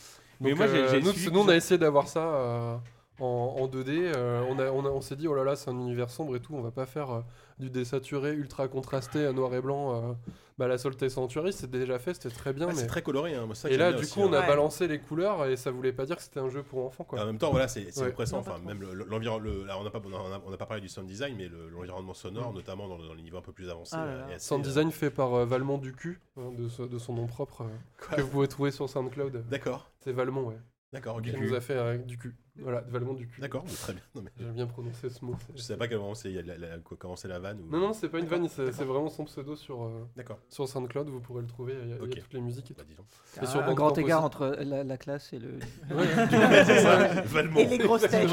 Mais 0.43 0.53
moi, 0.55 0.67
j'ai- 0.67 0.81
euh, 0.83 0.99
nous, 1.05 1.11
nous, 1.31 1.39
on 1.39 1.47
a 1.49 1.55
essayé 1.55 1.77
d'avoir 1.77 2.07
ça 2.07 2.19
euh, 2.23 2.75
en, 3.19 3.55
en 3.59 3.67
2D. 3.67 4.11
euh, 4.15 4.43
on 4.49 4.59
a- 4.59 4.71
on 4.71 4.85
a- 4.85 4.89
on 4.89 5.01
s'est 5.01 5.15
dit, 5.15 5.27
oh 5.27 5.33
là 5.35 5.43
là, 5.43 5.55
c'est 5.55 5.69
un 5.69 5.73
univers 5.79 6.09
sombre 6.09 6.35
et 6.35 6.39
tout, 6.39 6.53
on 6.55 6.61
va 6.61 6.71
pas 6.71 6.85
faire 6.85 7.23
du 7.59 7.69
désaturé, 7.69 8.31
ultra 8.33 8.67
contrasté, 8.67 9.19
euh, 9.19 9.33
noir 9.33 9.53
et 9.53 9.61
blanc. 9.61 10.15
Bah, 10.57 10.67
la 10.67 10.77
Solté 10.77 11.09
Sanctuary, 11.09 11.51
c'est 11.53 11.69
déjà 11.69 11.97
fait, 11.99 12.13
c'était 12.13 12.29
très 12.29 12.53
bien. 12.53 12.67
Ouais, 12.67 12.73
mais... 12.73 12.79
C'est 12.79 12.87
très 12.87 13.01
coloré, 13.01 13.33
hein. 13.35 13.45
moi, 13.45 13.55
ça 13.55 13.69
Et 13.69 13.77
là, 13.77 13.91
du 13.91 14.03
aussi, 14.03 14.13
coup, 14.13 14.21
on 14.21 14.33
hein. 14.33 14.37
a 14.37 14.41
Ouais. 14.41 14.47
balancé 14.47 14.87
les 14.87 14.99
couleurs 14.99 15.45
et 15.45 15.55
ça 15.57 15.71
voulait 15.71 15.93
pas 15.93 16.05
dire 16.05 16.15
que 16.15 16.21
c'était 16.21 16.39
un 16.39 16.49
jeu 16.49 16.61
pour 16.63 16.85
enfants, 16.85 17.03
quoi. 17.03 17.21
En 17.21 17.25
même 17.25 17.37
temps, 17.37 17.51
voilà, 17.51 17.67
c'est 17.67 17.91
c'est 17.91 18.01
Ouais. 18.03 18.11
pas 18.11 18.23
Enfin, 18.33 18.59
même 18.65 18.81
le- 18.81 18.93
le- 18.93 19.05
l'environnement. 19.05 19.43
le- 19.49 19.65
là, 19.65 19.77
on 19.79 19.83
n'a 19.83 19.89
pas, 19.89 20.01
on 20.05 20.13
a- 20.33 20.41
on 20.45 20.49
n'a 20.51 20.57
pas 20.57 20.65
parlé 20.65 20.81
du 20.81 20.89
sound 20.89 21.07
design, 21.07 21.35
mais 21.37 21.47
le- 21.47 21.69
l'environnement 21.69 22.13
sonore, 22.13 22.51
Mm. 22.51 22.55
notamment 22.55 22.87
dans, 22.87 22.97
le- 22.97 23.07
dans 23.07 23.13
les 23.13 23.23
niveaux 23.23 23.37
un 23.37 23.41
peu 23.41 23.51
plus 23.53 23.69
avancés. 23.69 23.95
Ah 23.97 24.05
là 24.05 24.11
euh, 24.11 24.19
là. 24.29 24.35
assez, 24.35 24.47
Sound 24.47 24.61
euh, 24.63 24.67
design 24.67 24.91
fait 24.91 25.09
par 25.11 25.33
euh, 25.33 25.45
Valmont 25.45 25.77
Ducu, 25.77 26.19
hein, 26.37 26.51
de, 26.57 26.69
ce- 26.69 26.83
de 26.83 26.97
son 26.99 27.13
nom 27.13 27.25
propre, 27.27 27.61
euh, 27.63 28.15
que 28.15 28.21
vous 28.21 28.29
pouvez 28.29 28.47
trouver 28.47 28.71
sur 28.71 28.89
SoundCloud. 28.89 29.45
D'accord, 29.49 29.89
C'est 30.01 30.11
Valmont, 30.13 30.47
ouais. 30.49 30.57
d'accord, 30.91 31.15
ok. 31.17 31.23
Qui 31.23 31.37
nous 31.37 31.53
a 31.55 31.61
fait 31.61 31.73
euh, 31.75 31.97
du 31.97 32.17
cul. 32.17 32.35
Voilà, 32.59 32.81
Valmont 32.81 33.13
Ducu. 33.15 33.41
D'accord, 33.41 33.63
mais 33.65 33.73
très 33.73 33.93
bien. 33.93 34.01
Non, 34.13 34.21
mais 34.21 34.29
J'ai 34.37 34.45
bien 34.51 34.67
prononcé 34.67 35.09
ce 35.09 35.25
mot. 35.25 35.35
je 35.55 35.61
savais 35.61 35.79
pas 35.79 35.87
comment 35.87 36.13
c'est 36.13 36.29
la, 36.29 36.55
la- 36.55 36.77
la 36.77 37.39
vanne. 37.39 37.61
Ou... 37.61 37.71
Non, 37.71 37.79
non, 37.79 37.93
c'est 37.93 38.09
pas 38.09 38.19
une 38.19 38.27
vanne, 38.27 38.47
c'est 38.47 38.69
vraiment 38.83 39.09
son 39.09 39.25
pseudo 39.25 39.55
sur, 39.55 39.81
euh, 39.83 40.07
D'accord. 40.15 40.37
sur 40.49 40.67
SoundCloud, 40.67 41.09
vous 41.09 41.19
pourrez 41.19 41.41
le 41.41 41.47
trouver, 41.47 41.73
il 41.73 41.89
y 41.89 41.93
a, 41.93 41.95
il 41.95 41.99
y 41.99 41.99
a 41.99 42.03
Ok. 42.03 42.19
toutes 42.21 42.33
les 42.33 42.41
musiques 42.41 42.69
et 42.69 42.73
Bah, 42.75 42.83
tout. 42.83 42.89
dis 42.89 42.95
donc. 42.95 43.07
Et 43.41 43.45
sur 43.47 43.63
un 43.63 43.73
grand 43.73 43.97
écart 43.97 44.19
aussi. 44.19 44.25
entre 44.27 44.55
la, 44.61 44.83
la 44.83 44.97
classe 44.97 45.33
et 45.33 45.39
le. 45.39 45.57
c'est 45.89 46.79
ça, 46.79 47.21
Valmont. 47.21 47.59
Et 47.59 47.65
les 47.65 47.77
grosses 47.79 48.07
têtes. 48.07 48.29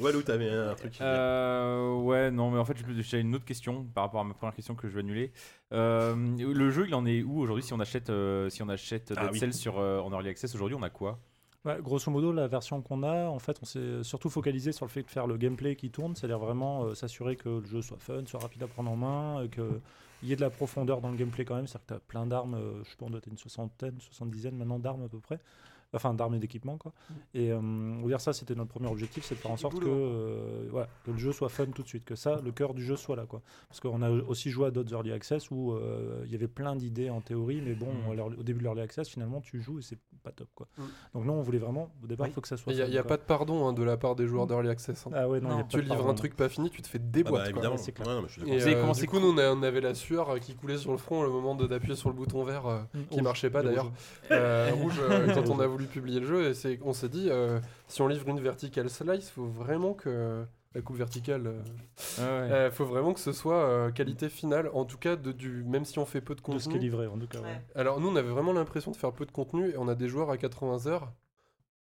Walou, 0.00 0.22
t'avais 0.22 0.48
un 0.50 0.74
truc. 0.74 1.00
Euh, 1.00 1.96
ouais, 2.00 2.30
non, 2.30 2.50
mais 2.52 2.58
en 2.60 2.64
fait, 2.64 2.76
j'ai 3.00 3.18
une 3.18 3.34
autre 3.34 3.44
question 3.44 3.82
par 3.84 4.04
rapport 4.04 4.20
à 4.20 4.24
ma 4.24 4.34
première 4.34 4.54
question 4.54 4.76
que 4.76 4.88
je 4.88 4.94
vais 4.94 5.00
annuler. 5.00 5.32
Euh, 5.72 6.14
le 6.38 6.70
jeu, 6.70 6.86
il 6.86 6.94
en 6.94 7.04
est 7.06 7.22
où 7.22 7.40
aujourd'hui 7.40 7.64
si 7.64 7.72
on 7.72 7.80
achète, 7.80 8.08
euh, 8.10 8.48
si 8.50 8.62
on 8.62 8.68
achète 8.68 9.12
Ah 9.16 9.26
Dead. 9.26 9.36
Cells 9.36 9.54
sur 9.54 9.78
euh, 9.80 9.98
en 10.00 10.12
early 10.12 10.28
access 10.28 10.54
aujourd'hui, 10.54 10.76
on 10.78 10.82
a 10.82 10.90
quoi? 10.90 11.18
Ouais, 11.64 11.80
grosso 11.80 12.10
modo, 12.10 12.32
la 12.32 12.48
version 12.48 12.82
qu'on 12.82 13.04
a, 13.04 13.28
en 13.28 13.38
fait, 13.38 13.56
on 13.62 13.64
s'est 13.64 14.02
surtout 14.02 14.28
focalisé 14.28 14.72
sur 14.72 14.84
le 14.84 14.90
fait 14.90 15.04
de 15.04 15.10
faire 15.10 15.28
le 15.28 15.36
gameplay 15.36 15.76
qui 15.76 15.90
tourne, 15.90 16.16
c'est-à-dire 16.16 16.40
vraiment 16.40 16.82
euh, 16.86 16.94
s'assurer 16.96 17.36
que 17.36 17.48
le 17.48 17.64
jeu 17.64 17.82
soit 17.82 17.98
fun, 18.00 18.26
soit 18.26 18.40
rapide 18.40 18.64
à 18.64 18.66
prendre 18.66 18.90
en 18.90 18.96
main, 18.96 19.46
qu'il 19.46 19.80
y 20.24 20.32
ait 20.32 20.36
de 20.36 20.40
la 20.40 20.50
profondeur 20.50 21.00
dans 21.00 21.10
le 21.10 21.16
gameplay 21.16 21.44
quand 21.44 21.54
même, 21.54 21.68
c'est-à-dire 21.68 21.86
que 21.86 21.92
tu 21.92 21.96
as 21.98 22.00
plein 22.00 22.26
d'armes, 22.26 22.54
euh, 22.54 22.82
je 22.82 22.96
pas, 22.96 23.06
on 23.06 23.10
doit 23.10 23.18
être 23.18 23.28
une 23.28 23.38
soixantaine, 23.38 24.00
soixante-dizaine 24.00 24.56
maintenant 24.56 24.80
d'armes 24.80 25.04
à 25.04 25.08
peu 25.08 25.20
près, 25.20 25.38
enfin 25.94 26.14
d'armes 26.14 26.34
et 26.34 26.38
d'équipements 26.38 26.78
quoi. 26.78 26.92
Et 27.34 27.50
euh, 27.52 27.58
on 27.60 28.02
va 28.02 28.08
dire 28.08 28.20
ça, 28.20 28.32
c'était 28.32 28.54
notre 28.54 28.70
premier 28.70 28.88
objectif, 28.88 29.24
c'est 29.24 29.34
de 29.34 29.40
faire 29.40 29.50
en 29.50 29.56
sorte 29.56 29.78
que, 29.78 29.86
euh, 29.86 30.66
voilà, 30.70 30.88
que 31.04 31.10
le 31.10 31.18
jeu 31.18 31.32
soit 31.32 31.48
fun 31.48 31.66
tout 31.66 31.82
de 31.82 31.88
suite, 31.88 32.04
que 32.04 32.14
ça, 32.14 32.40
le 32.44 32.50
cœur 32.52 32.74
du 32.74 32.84
jeu 32.84 32.96
soit 32.96 33.16
là 33.16 33.26
quoi. 33.26 33.42
Parce 33.68 33.80
qu'on 33.80 34.00
a 34.02 34.10
aussi 34.10 34.50
joué 34.50 34.66
à 34.66 34.70
d'autres 34.70 34.92
early 34.92 35.12
access 35.12 35.50
où 35.50 35.72
euh, 35.72 36.22
il 36.26 36.32
y 36.32 36.34
avait 36.34 36.48
plein 36.48 36.76
d'idées 36.76 37.10
en 37.10 37.20
théorie, 37.20 37.60
mais 37.64 37.74
bon, 37.74 37.88
l'early- 38.14 38.38
au 38.38 38.42
début 38.42 38.58
de 38.60 38.64
l'early 38.64 38.80
access, 38.80 39.08
finalement, 39.08 39.40
tu 39.40 39.60
joues 39.60 39.78
et 39.78 39.82
c'est 39.82 39.98
pas 40.22 40.30
top 40.32 40.48
quoi. 40.54 40.68
Mm. 40.78 40.82
Donc 41.14 41.24
non, 41.26 41.34
on 41.34 41.42
voulait 41.42 41.58
vraiment, 41.58 41.90
au 42.02 42.06
départ, 42.06 42.26
il 42.26 42.30
Oui. 42.30 42.34
faut 42.34 42.40
que 42.40 42.48
ça 42.48 42.56
soit 42.56 42.72
Il 42.72 42.84
n'y 42.88 42.98
a, 42.98 43.02
pas 43.04 43.16
de 43.16 43.22
pardon 43.22 43.66
hein, 43.66 43.72
de 43.72 43.82
la 43.82 43.96
part 43.96 44.14
des 44.14 44.26
joueurs 44.26 44.46
d'Early 44.46 44.68
Access. 44.68 45.06
hein. 45.06 45.10
Ah 45.14 45.28
ouais, 45.28 45.40
non, 45.40 45.50
Non. 45.50 45.56
y 45.58 45.60
a 45.60 45.64
pas 45.64 45.68
Tu 45.68 45.82
livres 45.82 46.08
un 46.08 46.14
truc 46.14 46.36
pas 46.36 46.48
fini, 46.48 46.70
tu 46.70 46.80
te 46.80 46.86
fais 46.88 46.98
Ah 47.02 47.06
déboîter. 47.10 47.36
bah, 47.36 47.42
quoi. 47.44 47.50
évidemment. 47.50 47.76
c'est 47.76 47.92
clair. 47.92 48.06
Ouais, 48.08 48.14
non, 48.14 48.22
mais 48.22 48.28
je 48.28 48.32
suis 48.32 48.42
Et 48.42 48.44
d'accord. 48.44 48.58
Vous 48.58 48.64
savez 48.64 48.76
euh, 48.76 48.80
comment 48.80 48.92
du 48.92 49.00
c'est 49.00 49.06
coup, 49.06 49.18
nous, 49.20 49.34
on, 49.38 49.62
avait 49.62 49.80
la 49.80 49.94
sueur 49.94 50.38
qui 50.40 50.54
coulait 50.54 50.78
sur 50.78 50.92
le 50.92 50.96
front 50.98 51.22
au 51.24 51.30
moment 51.32 51.54
d'appuyer 51.54 51.96
sur 51.96 52.08
le 52.08 52.14
bouton 52.14 52.44
vert 52.44 52.62
Mm. 52.94 53.00
qui 53.10 53.20
marchait 53.22 53.50
pas 53.50 53.62
Le 53.62 53.68
d'ailleurs. 53.70 53.90
rouge. 54.76 55.00
Quand 55.34 55.48
on 55.50 55.58
a 55.60 55.66
voulu 55.66 55.81
publier 55.86 56.20
le 56.20 56.26
jeu. 56.26 56.48
Et 56.48 56.54
c'est- 56.54 56.78
on 56.84 56.92
s'est 56.92 57.08
dit, 57.08 57.28
euh, 57.30 57.60
si 57.88 58.02
on 58.02 58.08
livre 58.08 58.28
une 58.28 58.40
vertical 58.40 58.88
slice, 58.90 59.30
faut 59.30 59.46
vraiment 59.46 59.94
que 59.94 60.44
la 60.74 60.80
coupe 60.80 60.96
verticale, 60.96 61.46
euh, 61.46 61.60
euh, 62.20 62.70
faut 62.70 62.84
vraiment 62.86 63.12
que 63.12 63.20
ce 63.20 63.32
soit 63.32 63.62
euh, 63.64 63.90
qualité 63.90 64.28
finale. 64.28 64.70
En 64.72 64.84
tout 64.86 64.96
cas, 64.98 65.16
de, 65.16 65.30
du, 65.32 65.64
même 65.64 65.84
si 65.84 65.98
on 65.98 66.06
fait 66.06 66.20
peu 66.22 66.34
de 66.34 66.40
De 66.40 66.44
ce 66.58 66.64
qui 66.64 66.70
est 66.70 66.72
contenu. 66.72 66.78
livré, 66.80 67.06
en 67.06 67.18
tout 67.18 67.26
cas. 67.26 67.38
ouais. 67.40 67.44
Ouais. 67.44 67.60
Alors 67.74 68.00
nous, 68.00 68.08
on 68.08 68.16
avait 68.16 68.30
vraiment 68.30 68.52
l'impression 68.52 68.90
de 68.90 68.96
faire 68.96 69.12
peu 69.12 69.26
de 69.26 69.32
contenu 69.32 69.68
et 69.70 69.76
on 69.76 69.88
a 69.88 69.94
des 69.94 70.08
joueurs 70.08 70.30
à 70.30 70.36
80 70.38 70.86
heures. 70.86 71.12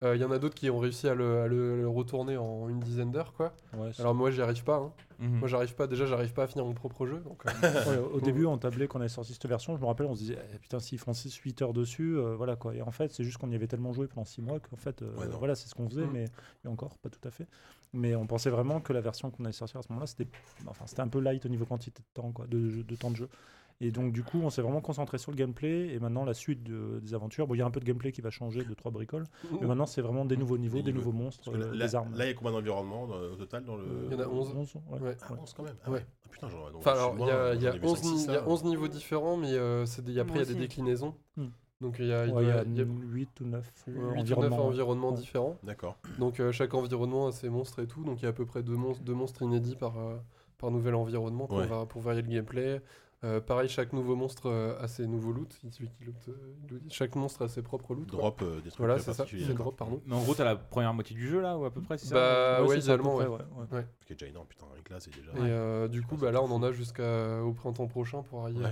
Euh, 0.04 0.16
Il 0.16 0.22
y 0.22 0.26
en 0.26 0.30
a 0.32 0.38
d'autres 0.38 0.54
qui 0.54 0.70
ont 0.70 0.78
réussi 0.78 1.08
à 1.08 1.16
le, 1.16 1.42
à 1.42 1.48
le- 1.48 1.82
le 1.82 1.88
retourner 1.88 2.38
en 2.38 2.70
une 2.70 2.80
dizaine 2.80 3.10
d'heures, 3.12 3.34
quoi. 3.34 3.52
Ouais, 3.76 3.90
Alors 3.98 4.14
moi, 4.14 4.30
j'y 4.30 4.42
arrive 4.44 4.64
pas. 4.64 4.78
hein. 4.78 4.94
Mhm. 5.18 5.40
Moi, 5.40 5.48
j'arrive 5.48 5.74
pas. 5.74 5.88
Déjà, 5.88 6.06
j'arrive 6.06 6.34
pas 6.34 6.44
à 6.44 6.48
finir 6.48 6.66
mon 6.66 6.76
propre 6.76 7.08
jeu. 7.08 7.18
Donc, 7.26 7.42
euh, 7.48 7.50
Ouais, 7.90 7.98
au 8.14 8.22
début, 8.22 8.46
on 8.46 8.60
tablait 8.60 8.88
quand 8.88 9.00
on 9.00 9.02
avait 9.02 9.10
sorti 9.10 9.34
cette 9.34 9.48
version. 9.48 9.76
Je 9.76 9.82
me 9.82 9.88
rappelle, 9.88 10.06
on 10.06 10.14
se 10.14 10.20
disait, 10.20 10.38
eh, 10.54 10.60
putain, 10.60 10.80
s'ils 10.80 11.00
font 11.00 11.14
6-8 11.14 11.64
heures 11.64 11.74
dessus, 11.74 12.16
euh, 12.16 12.36
voilà 12.36 12.56
quoi. 12.56 12.76
Et 12.76 12.84
en 12.84 12.92
fait, 12.92 13.12
c'est 13.12 13.24
juste 13.24 13.38
qu'on 13.40 13.50
y 13.50 13.56
avait 13.56 13.66
tellement 13.66 13.92
joué 13.92 14.06
pendant 14.06 14.26
6 14.26 14.44
mois 14.44 14.60
qu'en 14.60 14.76
fait, 14.76 15.02
euh, 15.02 15.16
Ouais, 15.18 15.26
voilà, 15.40 15.56
c'est 15.56 15.68
ce 15.68 15.74
qu'on 15.74 15.90
faisait, 15.90 16.06
Mm. 16.06 16.12
mais 16.14 16.26
et 16.64 16.68
encore, 16.68 17.00
pas 17.00 17.10
tout 17.10 17.28
à 17.28 17.32
fait. 17.32 17.48
Mais 17.94 18.14
on 18.16 18.28
pensait 18.28 18.52
vraiment 18.52 18.80
que 18.82 18.94
la 18.94 19.02
version 19.02 19.32
qu'on 19.32 19.46
avait 19.46 19.52
sortie 19.54 19.78
à 19.78 19.82
ce 19.82 19.88
moment-là, 19.90 20.06
c'était 20.06 20.28
enfin, 20.68 20.86
c'était 20.86 21.02
un 21.02 21.08
peu 21.08 21.20
light 21.20 21.44
au 21.48 21.50
niveau 21.50 21.66
quantité 21.66 22.04
de 22.04 22.22
temps, 22.22 22.32
quoi, 22.32 22.46
de 22.48 22.84
temps 22.98 23.10
de 23.10 23.16
jeu. 23.16 23.30
Et 23.80 23.92
donc, 23.92 24.12
du 24.12 24.24
coup, 24.24 24.40
on 24.42 24.50
s'est 24.50 24.64
vraiment 24.64 24.82
concentré 24.82 25.20
sur 25.20 25.32
le 25.32 25.38
gameplay. 25.38 25.94
Et 25.94 26.00
maintenant, 26.00 26.26
la 26.26 26.34
suite 26.34 26.64
de- 26.64 27.00
des 27.00 27.14
aventures, 27.14 27.46
bon, 27.46 27.54
il 27.54 27.60
y 27.60 27.62
a 27.62 27.66
un 27.66 27.70
peu 27.72 27.80
de 27.80 27.86
gameplay 27.86 28.12
qui 28.12 28.22
va 28.22 28.32
changer, 28.32 28.64
de 28.64 28.74
trois 28.74 28.92
bricoles. 28.92 29.26
Mais 29.62 29.68
maintenant, 29.68 29.86
c'est 29.86 30.02
vraiment 30.02 30.26
des 30.26 30.36
nouveaux 30.36 30.58
niveaux, 30.58 30.82
Des 30.82 30.92
nouveaux 30.94 31.12
monstres, 31.12 31.52
euh, 31.54 31.74
là, 31.76 31.86
des 31.86 31.96
armes. 31.96 32.16
là, 32.16 32.26
il 32.26 32.30
y 32.30 32.32
a 32.32 32.34
combien 32.34 32.54
d'environnements 32.54 33.04
au 33.04 33.36
total 33.36 33.66
dans 33.66 33.76
le. 33.76 33.86
Il 34.10 34.14
y 34.14 34.16
en 34.16 34.20
a 34.20 34.28
11. 34.28 34.54
ouais. 34.90 35.00
Ouais. 35.00 35.18
Ah, 35.22 35.34
11 35.40 35.54
quand 35.54 35.64
même. 35.64 35.76
Ah 35.86 35.92
Ouais. 35.92 36.04
Ah, 36.26 36.28
putain, 36.32 36.48
j'en 36.50 36.58
donc 36.72 36.78
Enfin, 36.78 36.92
alors, 36.94 37.16
il 37.20 37.28
y 37.28 37.30
a, 37.30 37.54
y 37.54 37.68
a 37.68 37.72
j'en 37.72 37.78
ai 37.78 37.80
vu 37.80 37.86
11, 37.88 37.98
5, 38.00 38.10
ni- 38.12 38.18
6, 38.18 38.26
il 38.26 38.32
y 38.32 38.36
a 38.36 38.40
ça. 38.40 38.48
11 38.50 38.64
niveaux 38.64 38.88
différents, 38.88 39.38
mais 39.38 39.54
euh, 39.54 39.86
c'est 39.86 40.04
des- 40.04 40.18
après, 40.20 40.40
il 40.40 40.48
y 40.48 40.50
a 40.50 40.54
des 40.54 40.60
déclinaisons. 40.60 41.14
Hmm. 41.36 41.46
Donc, 41.80 41.98
il 42.00 42.08
y 42.08 42.14
a, 42.14 42.26
Ouais, 42.26 42.42
il 42.44 42.48
y 42.48 42.52
a 42.52 42.64
il 42.64 42.76
y 42.76 42.82
a 42.82 42.86
8 42.86 43.40
ou 43.42 43.46
9 43.46 43.72
8 43.86 44.32
ou 44.36 44.42
9 44.42 44.54
environnements 44.54 45.12
Ouais. 45.12 45.18
différents. 45.18 45.58
D'accord. 45.62 45.98
Donc, 46.18 46.40
euh, 46.40 46.52
chaque 46.52 46.74
environnement 46.74 47.28
a 47.28 47.32
ses 47.32 47.50
monstres 47.50 47.78
et 47.84 47.86
tout. 47.88 48.04
Donc, 48.04 48.20
il 48.22 48.24
y 48.24 48.26
a 48.26 48.30
à 48.30 48.34
peu 48.34 48.48
près 48.48 48.64
deux 48.64 48.76
monstres, 48.76 49.04
deux 49.04 49.14
monstres 49.14 49.44
inédits 49.44 49.76
par, 49.76 50.00
euh, 50.00 50.16
par 50.58 50.72
nouvel 50.72 50.96
environnement 50.96 51.48
Ouais. 51.54 51.68
va, 51.68 51.86
pour 51.86 52.02
varier 52.02 52.24
le 52.24 52.28
gameplay. 52.30 52.82
Euh, 53.24 53.42
pareil, 53.42 53.68
chaque 53.68 53.94
nouveau 53.94 54.16
monstre 54.16 54.48
euh, 54.48 54.80
a 54.80 54.88
ses 54.88 55.08
nouveaux 55.08 55.32
loots. 55.32 55.58
Il- 55.64 55.74
celui 55.74 55.90
qui 55.90 56.04
loot, 56.04 56.16
euh, 56.28 56.34
loot- 56.70 56.82
chaque 56.90 57.16
monstre 57.16 57.42
a 57.46 57.48
ses 57.48 57.64
propres 57.64 57.96
loots. 57.96 58.06
Drop 58.12 58.42
euh, 58.44 58.58
des 58.62 58.70
trucs 58.70 58.78
Voilà, 58.78 59.00
c'est 59.00 59.12
ça. 59.12 59.18
particuliers, 59.18 59.44
C'est 59.46 59.50
d'accord. 59.54 59.66
drop, 59.68 59.78
pardon. 59.78 60.02
Mais 60.06 60.16
en 60.16 60.22
gros, 60.22 60.36
t'as 60.36 60.46
la 60.46 60.56
première 60.56 60.94
moitié 60.94 61.16
du 61.16 61.28
jeu 61.28 61.42
là, 61.42 61.58
ou 61.58 61.66
à 61.66 61.72
peu 61.72 61.82
près, 61.82 61.98
c'est 61.98 62.08
ça 62.08 62.14
Bah, 62.16 62.62
ouais, 62.64 62.76
c'est 62.76 62.82
ça, 62.82 62.96
peu 62.96 63.02
idéalement, 63.04 63.16
ouais. 63.16 63.26
ouais, 63.26 63.40
ouais. 63.72 63.88
Ce 64.02 64.06
qui 64.06 64.14
est 64.14 64.16
déjà 64.18 64.28
énorme, 64.28 64.46
putain, 64.48 64.68
avec 64.72 64.88
là, 64.90 65.00
c'est 65.00 65.10
déjà. 65.16 65.32
Et 65.32 65.50
euh, 65.50 65.88
du 65.88 66.04
coup, 66.04 66.16
bah, 66.16 66.32
là, 66.32 66.44
on 66.44 66.52
en 66.52 66.62
a 66.62 66.72
jusqu'au 66.72 67.54
printemps 67.56 67.88
prochain 67.88 68.22
pour 68.22 68.44
arriver 68.44 68.66
Ouais. 68.66 68.72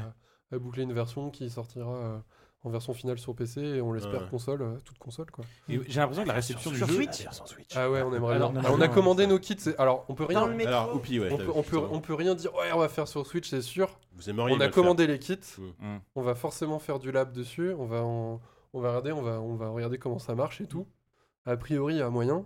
à, 0.52 0.56
à 0.56 0.60
boucler 0.60 0.84
une 0.84 0.94
version 0.94 1.32
qui 1.32 1.50
sortira 1.50 1.92
euh, 1.96 2.20
en 2.66 2.70
version 2.72 2.94
finale 2.94 3.18
sur 3.20 3.34
PC 3.36 3.62
et 3.62 3.82
on 3.82 3.94
l'espère 3.94 4.24
Ouais. 4.24 4.30
console, 4.30 4.62
euh, 4.64 4.76
toute 4.84 4.98
console 4.98 5.30
quoi. 5.32 5.46
Et 5.70 5.80
j'ai 5.88 6.00
l'impression 6.00 6.24
que 6.24 6.28
la 6.28 6.34
réception 6.34 6.72
du 6.72 6.78
Sur 6.78 6.88
jeu. 6.88 6.96
Switch 6.96 7.26
Ah 7.76 7.90
ouais, 7.90 8.02
on 8.02 8.14
aimerait 8.14 8.36
Alors, 8.36 8.52
bien. 8.52 8.62
on 8.62 8.66
Alors, 8.66 8.78
on 8.78 8.82
a 8.82 8.88
commandé 8.88 9.28
nos 9.28 9.38
kits. 9.40 9.56
c'est- 9.58 9.78
Alors, 9.80 10.04
on 10.10 10.16
peut 10.16 10.26
rien. 10.26 10.42
Dans 10.42 10.48
le 10.48 10.56
métro. 10.56 10.74
Alors, 10.74 10.96
Oupi, 10.96 11.20
ouais. 11.20 11.30
on, 11.32 11.38
peut, 11.38 11.46
on, 11.56 11.62
peut, 11.64 11.78
putain. 11.80 11.90
on 11.94 12.00
peut 12.02 12.14
rien 12.16 12.36
dire. 12.36 12.54
Ouais, 12.56 12.72
on 12.74 12.80
va 12.80 12.90
faire 12.90 13.08
sur 13.08 13.26
Switch, 13.26 13.50
c'est 13.50 13.62
sûr. 13.62 14.00
Vous 14.16 14.30
aimeriez 14.30 14.56
on 14.56 14.60
a 14.60 14.64
faire. 14.64 14.72
commandé 14.72 15.06
les 15.08 15.20
kits. 15.20 15.38
Mm. 15.80 15.98
On 16.16 16.22
va 16.24 16.34
forcément 16.36 16.80
faire 16.80 16.98
du 17.00 17.12
lab 17.12 17.32
dessus. 17.32 17.72
On 17.78 17.86
va, 17.86 18.02
en- 18.04 18.42
on 18.74 18.80
va 18.82 18.90
regarder, 18.90 19.12
on 19.12 19.22
va, 19.22 19.40
on 19.40 19.56
va 19.56 19.70
regarder 19.70 19.98
comment 20.00 20.20
ça 20.20 20.34
marche 20.36 20.60
et 20.62 20.66
tout. 20.68 20.88
A 21.46 21.56
priori, 21.58 21.94
il 21.94 21.98
y 22.00 22.02
a 22.02 22.10
moyen. 22.10 22.46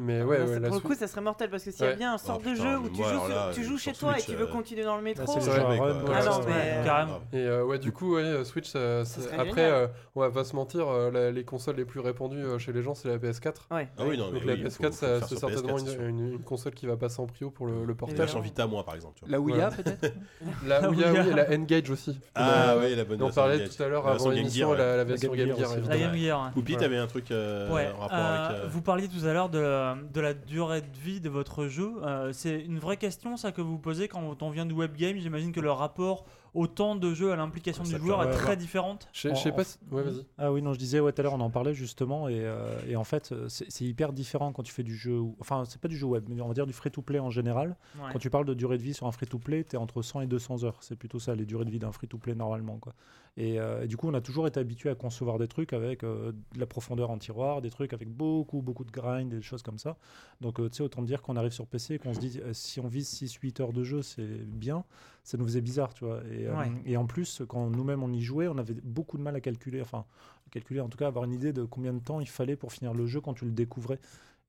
Mais 0.00 0.22
ouais, 0.22 0.38
Là, 0.38 0.44
ouais, 0.44 0.60
la 0.60 0.68
pour 0.68 0.76
le 0.76 0.80
coup, 0.82 0.94
ça 0.94 1.06
serait 1.06 1.20
mortel 1.20 1.50
parce 1.50 1.64
que 1.64 1.70
s'il 1.70 1.82
y 1.84 1.86
a 1.86 1.90
Ouais. 1.90 1.96
bien 1.96 2.14
un 2.14 2.18
sort 2.18 2.36
Oh, 2.40 2.44
de 2.44 2.52
putain, 2.52 2.62
jeu 2.70 2.78
où 2.78 2.88
tu 2.88 3.02
joues, 3.02 3.28
là, 3.28 3.50
tu 3.52 3.64
joues 3.64 3.78
chez 3.78 3.90
Switch, 3.90 3.98
toi 4.00 4.18
et 4.18 4.22
tu 4.22 4.34
veux 4.34 4.44
euh, 4.44 4.52
continuer 4.52 4.84
dans 4.84 4.96
le 4.96 5.02
métro. 5.02 5.24
Ouais. 5.36 5.48
Ouais. 5.48 5.80
Ouais. 5.80 5.92
Ah 6.14 6.24
non, 6.24 6.38
Ouais, 6.38 6.44
mais- 6.46 6.52
ouais, 6.52 6.84
Carrément. 6.84 7.10
grave. 7.12 7.20
Et 7.32 7.36
euh, 7.46 7.64
ouais, 7.64 7.78
du 7.78 7.92
coup, 7.92 8.14
ouais, 8.16 8.44
Switch, 8.44 8.66
ça- 8.68 9.04
Ça 9.04 9.20
après, 9.38 9.70
euh, 9.70 9.86
on 10.14 10.20
va 10.20 10.30
pas 10.30 10.44
se 10.44 10.54
mentir, 10.56 10.88
euh, 10.88 11.10
la- 11.10 11.30
les 11.30 11.44
consoles 11.44 11.76
les 11.76 11.84
plus 11.84 12.00
répandues 12.00 12.44
euh, 12.44 12.58
chez 12.58 12.72
les 12.72 12.82
gens, 12.82 12.94
c'est 12.94 13.08
la 13.08 13.18
PS4. 13.18 13.66
Ouais. 13.70 13.88
Ah 13.98 14.02
oui, 14.06 14.16
non, 14.18 14.30
Donc 14.30 14.44
la 14.44 14.52
oui, 14.54 14.62
PS4, 14.62 14.70
faut- 14.70 14.76
faut 14.76 14.82
le 14.84 14.92
ça- 14.92 15.18
faire 15.20 15.28
c'est 15.28 15.36
certainement 15.38 15.76
PS4, 15.76 15.86
c'est 15.86 15.92
sûr. 15.92 16.02
une, 16.02 16.18
une- 16.20 16.32
une 16.34 16.42
console 16.42 16.74
qui 16.74 16.86
va 16.86 16.96
passer 16.96 17.20
en 17.20 17.26
prio 17.26 17.50
pour 17.50 17.66
le, 17.66 17.94
portage. 17.94 18.16
version 18.18 18.40
Vita, 18.40 18.66
moi, 18.66 18.84
par 18.84 18.94
exemple. 18.94 19.22
La 19.26 19.40
Ouya 19.40 19.68
Ouais. 19.68 19.76
peut-être 19.76 20.14
La 20.66 20.88
Ouya, 20.90 21.12
oui, 21.12 21.18
et 21.30 21.34
la 21.34 21.50
N-Gage 21.50 21.90
aussi. 21.90 22.18
Ah 22.34 22.76
oui, 22.78 22.94
la 22.94 23.04
bonne 23.04 23.22
On 23.22 23.30
parlait 23.30 23.68
tout 23.68 23.82
à 23.82 23.88
l'heure 23.88 24.06
avant 24.06 24.30
l'émission, 24.30 24.68
Gear, 24.74 24.78
la, 24.78 24.96
ouais. 24.98 25.04
version 25.04 25.32
Game 25.34 25.56
Gear. 25.56 25.70
La. 25.88 25.96
Game 25.98 26.14
Gear. 26.14 26.40
ouais. 26.40 26.50
Oupi, 26.60 26.72
Ouais. 26.74 26.78
t'avais 26.80 26.96
un 26.96 27.06
truc 27.06 27.30
euh, 27.30 27.72
Ouais, 27.72 27.88
en 27.96 28.00
rapport 28.00 28.18
euh, 28.18 28.46
avec. 28.46 28.58
euh, 28.64 28.68
vous 28.68 28.82
parliez 28.82 29.08
tout 29.08 29.26
à 29.26 29.32
l'heure 29.32 29.48
de, 29.48 29.58
de 29.96 30.20
la 30.20 30.34
durée 30.34 30.82
de 30.82 30.96
vie 30.96 31.20
de 31.20 31.28
votre 31.28 31.66
jeu. 31.66 31.94
Euh, 32.02 32.32
c'est 32.32 32.60
une 32.60 32.78
vraie 32.78 32.96
question, 32.96 33.36
ça, 33.36 33.52
que 33.52 33.60
vous 33.60 33.78
posez 33.78 34.08
quand 34.08 34.42
on 34.42 34.50
vient 34.50 34.66
du 34.66 34.74
webgame. 34.74 35.18
J'imagine 35.18 35.52
que 35.52 35.60
le 35.60 35.70
rapport 35.70 36.24
au 36.58 36.66
temps 36.66 36.96
de 36.96 37.14
jeu, 37.14 37.30
à 37.32 37.36
l'implication 37.36 37.84
du 37.84 37.90
joueur 37.98 38.22
est 38.24 38.30
très 38.32 38.56
différente. 38.56 39.08
Je 39.12 39.28
sais- 39.34 39.52
pas 39.52 39.62
vas-y. 40.02 40.26
Ah 40.38 40.52
oui, 40.52 40.60
non, 40.60 40.72
je 40.72 40.78
disais, 40.78 40.98
ouais, 40.98 41.12
tout 41.12 41.20
à 41.20 41.22
l'heure, 41.22 41.34
on 41.34 41.40
en 41.40 41.50
parlait 41.50 41.72
justement, 41.74 42.28
et, 42.28 42.40
euh, 42.44 42.76
et 42.88 42.96
en 42.96 43.04
fait, 43.04 43.30
euh, 43.32 43.48
c'est 43.48 43.84
hyper 43.84 44.12
différent 44.12 44.52
quand 44.52 44.62
tu 44.64 44.72
fais 44.72 44.82
du 44.82 44.96
jeu, 44.96 45.20
enfin, 45.40 45.64
c'est 45.68 45.80
pas 45.80 45.88
du 45.88 45.96
jeu 45.96 46.06
web, 46.06 46.24
mais 46.28 46.40
on 46.40 46.48
va 46.48 46.54
dire 46.54 46.66
du 46.66 46.72
free-to-play 46.72 47.20
en 47.20 47.30
général. 47.30 47.76
Ouais. 47.96 48.10
Quand 48.12 48.18
tu 48.18 48.28
parles 48.30 48.44
de 48.46 48.54
durée 48.54 48.76
de 48.76 48.82
vie 48.82 48.94
sur 48.94 49.06
un 49.06 49.12
free-to-play, 49.12 49.64
tu 49.64 49.76
es 49.76 49.78
entre 49.78 50.02
100 50.02 50.20
et 50.22 50.26
200 50.26 50.64
heures. 50.64 50.78
C'est 50.80 50.96
plutôt 50.96 51.18
ça, 51.20 51.34
les 51.36 51.46
durées 51.46 51.64
de 51.64 51.70
vie 51.70 51.78
d'un 51.78 51.92
free-to-play 51.92 52.34
normalement. 52.34 52.78
Quoi. 52.78 52.92
Et, 53.36 53.60
euh, 53.60 53.82
et 53.84 53.86
du 53.86 53.96
coup, 53.96 54.08
on 54.08 54.14
a 54.14 54.20
toujours 54.20 54.48
été 54.48 54.58
habitué 54.58 54.90
à 54.90 54.96
concevoir 54.96 55.38
des 55.38 55.46
trucs 55.46 55.72
avec 55.72 56.02
euh, 56.02 56.32
de 56.54 56.58
la 56.58 56.66
profondeur 56.66 57.10
en 57.10 57.18
tiroir, 57.18 57.62
des 57.62 57.70
trucs 57.70 57.92
avec 57.92 58.08
beaucoup, 58.08 58.62
beaucoup 58.62 58.84
de 58.84 58.90
grind, 58.90 59.28
des 59.30 59.42
choses 59.42 59.62
comme 59.62 59.78
ça. 59.78 59.96
Donc, 60.40 60.58
euh, 60.58 60.68
tu 60.68 60.78
sais, 60.78 60.82
autant 60.82 61.02
dire 61.02 61.22
qu'on 61.22 61.36
arrive 61.36 61.52
sur 61.52 61.66
PC 61.68 61.94
et 61.94 61.98
qu'on 62.00 62.14
se 62.14 62.18
dit, 62.18 62.40
euh, 62.42 62.52
si 62.52 62.80
on 62.80 62.88
vise 62.88 63.08
6-8 63.08 63.60
heures 63.60 63.72
de 63.72 63.84
jeu, 63.84 64.02
c'est 64.02 64.26
bien. 64.26 64.82
Ça 65.22 65.36
nous 65.38 65.44
faisait 65.44 65.60
bizarre, 65.60 65.94
tu 65.94 66.04
vois. 66.04 66.20
Et, 66.32 66.47
Ouais. 66.56 66.70
et 66.86 66.96
en 66.96 67.06
plus, 67.06 67.42
quand 67.48 67.70
nous-mêmes 67.70 68.02
on 68.02 68.12
y 68.12 68.20
jouait, 68.20 68.48
on 68.48 68.58
avait 68.58 68.74
beaucoup 68.82 69.18
de 69.18 69.22
mal 69.22 69.36
à 69.36 69.40
calculer, 69.40 69.80
enfin, 69.80 70.04
calculer 70.50 70.80
en 70.80 70.88
tout 70.88 70.98
cas, 70.98 71.06
avoir 71.06 71.24
une 71.24 71.32
idée 71.32 71.52
de 71.52 71.64
combien 71.64 71.92
de 71.92 72.00
temps 72.00 72.20
il 72.20 72.28
fallait 72.28 72.56
pour 72.56 72.72
finir 72.72 72.94
le 72.94 73.06
jeu 73.06 73.20
quand 73.20 73.34
tu 73.34 73.44
le 73.44 73.50
découvrais. 73.50 73.98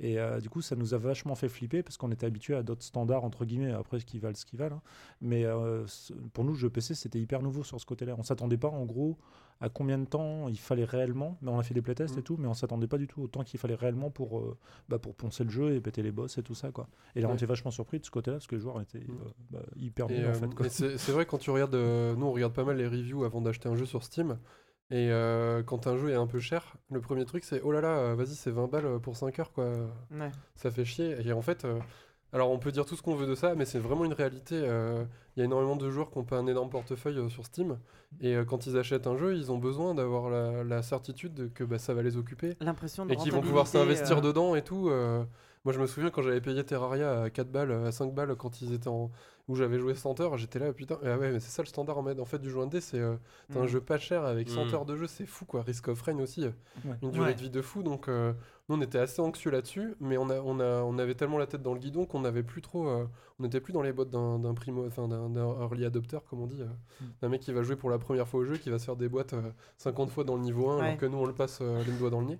Et 0.02 0.18
euh, 0.18 0.40
du 0.40 0.50
coup, 0.50 0.62
ça 0.62 0.76
nous 0.78 0.94
a 0.94 0.98
vachement 0.98 1.36
fait 1.36 1.50
flipper 1.50 1.84
parce 1.84 1.98
qu'on 1.98 2.12
était 2.12 2.26
habitué 2.26 2.56
à 2.56 2.64
d'autres 2.64 2.84
standards, 2.84 3.24
entre 3.26 3.44
guillemets, 3.44 3.72
après 3.74 4.00
ce 4.00 4.06
qui 4.06 4.18
valent, 4.20 4.36
ce 4.36 4.46
qui 4.46 4.56
valent. 4.56 4.78
hein. 4.78 4.82
Mais 5.22 5.44
euh, 5.46 5.86
pour 6.34 6.46
nous, 6.46 6.54
le 6.54 6.58
jeu 6.58 6.70
PC, 6.70 6.96
c'était 6.96 7.20
hyper 7.20 7.42
nouveau 7.42 7.64
sur 7.64 7.80
ce 7.82 7.86
côté-là. 7.86 8.16
On 8.18 8.24
s'attendait 8.24 8.58
pas, 8.58 8.70
en 8.70 8.86
gros, 8.86 9.18
à 9.60 9.68
combien 9.68 9.98
de 9.98 10.06
temps 10.06 10.48
il 10.48 10.58
fallait 10.58 10.86
réellement. 10.86 11.38
Mais 11.42 11.52
on 11.52 11.60
a 11.60 11.64
fait 11.64 11.74
des 11.74 11.82
playtests 11.82 12.18
et 12.18 12.22
tout, 12.24 12.38
mais 12.40 12.48
on 12.48 12.54
s'attendait 12.54 12.88
pas 12.88 12.98
du 12.98 13.08
tout 13.08 13.22
au 13.24 13.28
temps 13.28 13.44
qu'il 13.44 13.60
fallait 13.60 13.76
réellement 13.76 14.10
pour, 14.10 14.40
euh, 14.40 14.58
bah, 14.88 15.00
pour 15.00 15.16
poncer 15.16 15.44
le 15.44 15.50
jeu 15.50 15.76
et 15.76 15.82
péter 15.82 16.02
les 16.02 16.12
boss 16.14 16.38
et 16.38 16.44
tout 16.44 16.56
ça. 16.56 16.72
Quoi. 16.72 16.88
Et 17.16 17.20
là, 17.22 17.28
on 17.28 17.32
Ouais. 17.32 17.36
était 17.36 17.46
vachement 17.46 17.72
surpris 17.72 18.00
de 18.00 18.06
ce 18.06 18.12
côté-là 18.12 18.38
parce 18.38 18.48
que 18.48 18.56
les 18.56 18.62
joueurs 18.62 18.80
étaient 18.80 19.00
Mm. 19.00 19.12
euh, 19.12 19.30
bah, 19.52 19.60
hyper 19.76 20.08
bons, 20.08 20.30
en 20.30 20.34
fait. 20.64 20.70
C'est 20.98 21.12
vrai 21.12 21.26
quand 21.26 21.40
tu 21.40 21.50
regardes, 21.52 21.76
nous 21.76 22.26
on 22.26 22.32
regarde 22.32 22.54
pas 22.54 22.64
mal 22.64 22.78
les 22.78 22.88
reviews 22.88 23.26
avant 23.26 23.42
d'acheter 23.42 23.68
un 23.68 23.76
jeu 23.76 23.86
sur 23.86 24.04
Steam. 24.04 24.38
Et 24.91 25.11
euh, 25.11 25.61
quand 25.64 25.86
un 25.88 25.98
jeu 25.98 26.10
est 26.10 26.16
un 26.16 26.26
peu 26.28 26.40
cher, 26.40 26.76
le 26.91 26.99
premier 26.99 27.26
truc 27.26 27.44
c'est 27.44 27.61
oh 27.61 27.72
là 27.72 27.80
là, 27.82 27.90
euh, 27.98 28.16
vas-y 28.16 28.34
c'est 28.36 28.49
20 28.52 28.68
balles 28.68 28.99
pour 29.02 29.16
5 29.16 29.38
heures 29.40 29.52
quoi. 29.52 29.66
Ouais. 30.11 30.32
Ça 30.56 30.72
fait 30.72 30.86
chier. 30.86 31.16
Et 31.28 31.32
en 31.32 31.41
fait, 31.44 31.64
euh, 31.66 31.78
alors 32.34 32.49
on 32.52 32.57
peut 32.57 32.72
dire 32.72 32.86
tout 32.86 32.95
ce 32.95 33.02
qu'on 33.03 33.16
veut 33.16 33.28
de 33.28 33.36
ça, 33.36 33.53
mais 33.56 33.66
c'est 33.66 33.80
vraiment 33.80 34.03
une 34.06 34.14
réalité. 34.14 34.56
euh, 34.56 35.03
Il 35.36 35.40
y 35.40 35.41
a 35.44 35.45
énormément 35.45 35.76
de 35.76 35.90
joueurs 35.91 36.10
qui 36.10 36.18
ont 36.18 36.24
pas 36.24 36.38
un 36.38 36.48
énorme 36.48 36.70
portefeuille 36.72 37.18
euh, 37.20 37.30
sur 37.30 37.45
Steam. 37.45 37.78
Et 38.20 38.36
euh, 38.36 38.44
quand 38.45 38.66
ils 38.66 38.78
achètent 38.78 39.06
un 39.07 39.16
jeu, 39.16 39.36
ils 39.36 39.52
ont 39.52 39.60
besoin 39.60 39.94
d'avoir 39.94 40.30
la, 40.32 40.64
la 40.64 40.82
certitude 40.82 41.34
de 41.36 41.48
que 41.48 41.64
bah, 41.64 41.78
ça 41.78 41.94
va 41.94 42.02
les 42.02 42.18
occuper. 42.18 42.56
L'impression 42.60 43.06
de 43.06 43.14
Et 43.14 43.16
qu'ils 43.16 43.32
vont 43.32 43.41
pouvoir 43.41 43.68
s'investir 43.68 44.18
euh, 44.18 44.22
dedans 44.22 44.56
et 44.56 44.64
tout. 44.64 44.90
Moi, 45.65 45.73
je 45.73 45.80
me 45.80 45.88
souviens 45.88 46.10
quand 46.10 46.22
j'avais 46.22 46.41
payé 46.41 46.64
Terraria 46.64 47.23
à 47.23 47.30
4 47.30 47.52
balles, 47.52 47.72
à 47.72 47.91
5 47.91 48.14
balles, 48.14 48.36
quand 48.36 48.61
ils 48.61 48.73
étaient 48.73 48.88
en. 48.88 49.11
où 49.49 49.56
j'avais 49.56 49.80
joué 49.80 49.95
100 49.95 50.19
heures, 50.19 50.38
j'étais 50.38 50.60
là, 50.60 50.72
putain. 50.73 50.99
Ah 51.03 51.18
ouais, 51.18 51.31
mais 51.31 51.40
c'est 51.40 51.49
ça 51.49 51.64
le 51.64 51.68
standard 51.68 51.98
en, 51.98 52.03
mode- 52.03 52.19
en 52.19 52.26
fait 52.26 52.38
du 52.38 52.52
jeu 52.52 52.60
indé, 52.60 52.80
c'est 52.81 52.99
euh, 52.99 53.15
un 53.56 53.64
Mm. 53.64 53.68
jeu 53.68 53.81
pas 53.81 53.98
cher 53.98 54.23
avec 54.23 54.48
100 54.48 54.65
Mm. 54.65 54.73
heures 54.76 54.86
de 54.86 54.95
jeu, 54.95 55.07
c'est 55.07 55.26
fou 55.26 55.45
quoi. 55.45 55.64
Risk 55.64 55.88
of 55.88 55.99
Rain 56.03 56.19
aussi, 56.19 56.45
euh, 56.45 56.52
Ouais. 56.86 56.95
une 57.02 57.10
durée 57.10 57.30
Ouais. 57.30 57.34
de 57.34 57.40
vie 57.41 57.49
de 57.49 57.61
fou. 57.64 57.81
Donc, 57.81 58.07
euh, 58.10 58.31
nous, 58.69 58.76
on 58.76 58.81
était 58.81 58.99
assez 58.99 59.19
anxieux 59.23 59.49
là-dessus, 59.49 59.95
mais 60.02 60.18
on, 60.19 60.30
a, 60.30 60.40
on, 60.40 60.60
a, 60.60 60.84
on 60.84 60.99
avait 60.99 61.15
tellement 61.15 61.40
la 61.40 61.48
tête 61.48 61.64
dans 61.64 61.73
le 61.73 61.80
guidon 61.80 62.06
qu'on 62.06 62.19
n'avait 62.19 62.44
plus 62.44 62.61
trop. 62.61 62.88
euh, 62.90 63.06
on 63.40 63.44
n'était 63.44 63.60
plus 63.60 63.73
dans 63.73 63.81
les 63.81 63.91
bottes 63.91 64.11
d'un 64.11 64.53
primo, 64.53 64.86
enfin 64.86 65.07
d'un 65.07 65.34
early 65.36 65.84
adopter, 65.84 66.19
comme 66.30 66.41
on 66.41 66.45
dit. 66.48 66.61
euh, 66.61 66.65
Mm. 67.02 67.06
D'un 67.23 67.30
mec 67.30 67.41
qui 67.41 67.52
va 67.52 67.64
jouer 67.64 67.76
pour 67.76 67.90
la 67.90 67.98
première 67.98 68.27
fois 68.27 68.41
au 68.41 68.45
jeu, 68.45 68.57
qui 68.57 68.69
va 68.69 68.77
se 68.77 68.86
faire 68.86 68.98
des 68.98 69.10
boîtes 69.10 69.34
euh, 69.34 69.41
50 69.77 70.11
fois 70.11 70.23
dans 70.26 70.36
le 70.36 70.41
niveau 70.44 70.69
1, 70.69 70.76
Ouais. 70.77 70.86
alors 70.86 70.98
que 70.99 71.07
nous, 71.07 71.18
on 71.18 71.26
le 71.26 71.34
passe 71.34 71.57
euh, 71.64 71.84
les 71.86 71.94
doigts 71.94 72.11
dans 72.11 72.19
le 72.22 72.27
nez. 72.27 72.40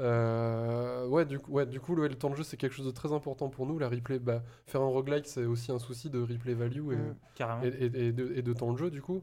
Euh, 0.00 1.06
ouais, 1.08 1.24
du 1.24 1.38
coup, 1.38 1.50
ouais, 1.52 1.66
du 1.66 1.80
coup 1.80 1.94
le, 1.94 2.06
le 2.08 2.14
temps 2.14 2.30
de 2.30 2.36
jeu, 2.36 2.42
c'est 2.44 2.56
quelque 2.56 2.74
chose 2.74 2.86
de 2.86 2.90
très 2.92 3.12
important 3.12 3.48
pour 3.48 3.66
nous. 3.66 3.78
La 3.78 3.88
replay, 3.88 4.18
bah, 4.18 4.42
faire 4.66 4.80
un 4.80 4.86
roguelike, 4.86 5.26
c'est 5.26 5.44
aussi 5.44 5.72
un 5.72 5.78
souci 5.78 6.08
de 6.10 6.20
replay 6.20 6.54
value 6.54 6.92
et, 6.92 6.96
Mm. 6.96 7.14
Carrément. 7.34 7.62
et, 7.64 7.68
et- 7.68 8.06
et 8.08 8.12
de, 8.12 8.32
et 8.34 8.42
de 8.42 8.52
temps 8.52 8.72
de 8.72 8.78
jeu, 8.78 8.90
du 8.90 9.02
coup. 9.02 9.22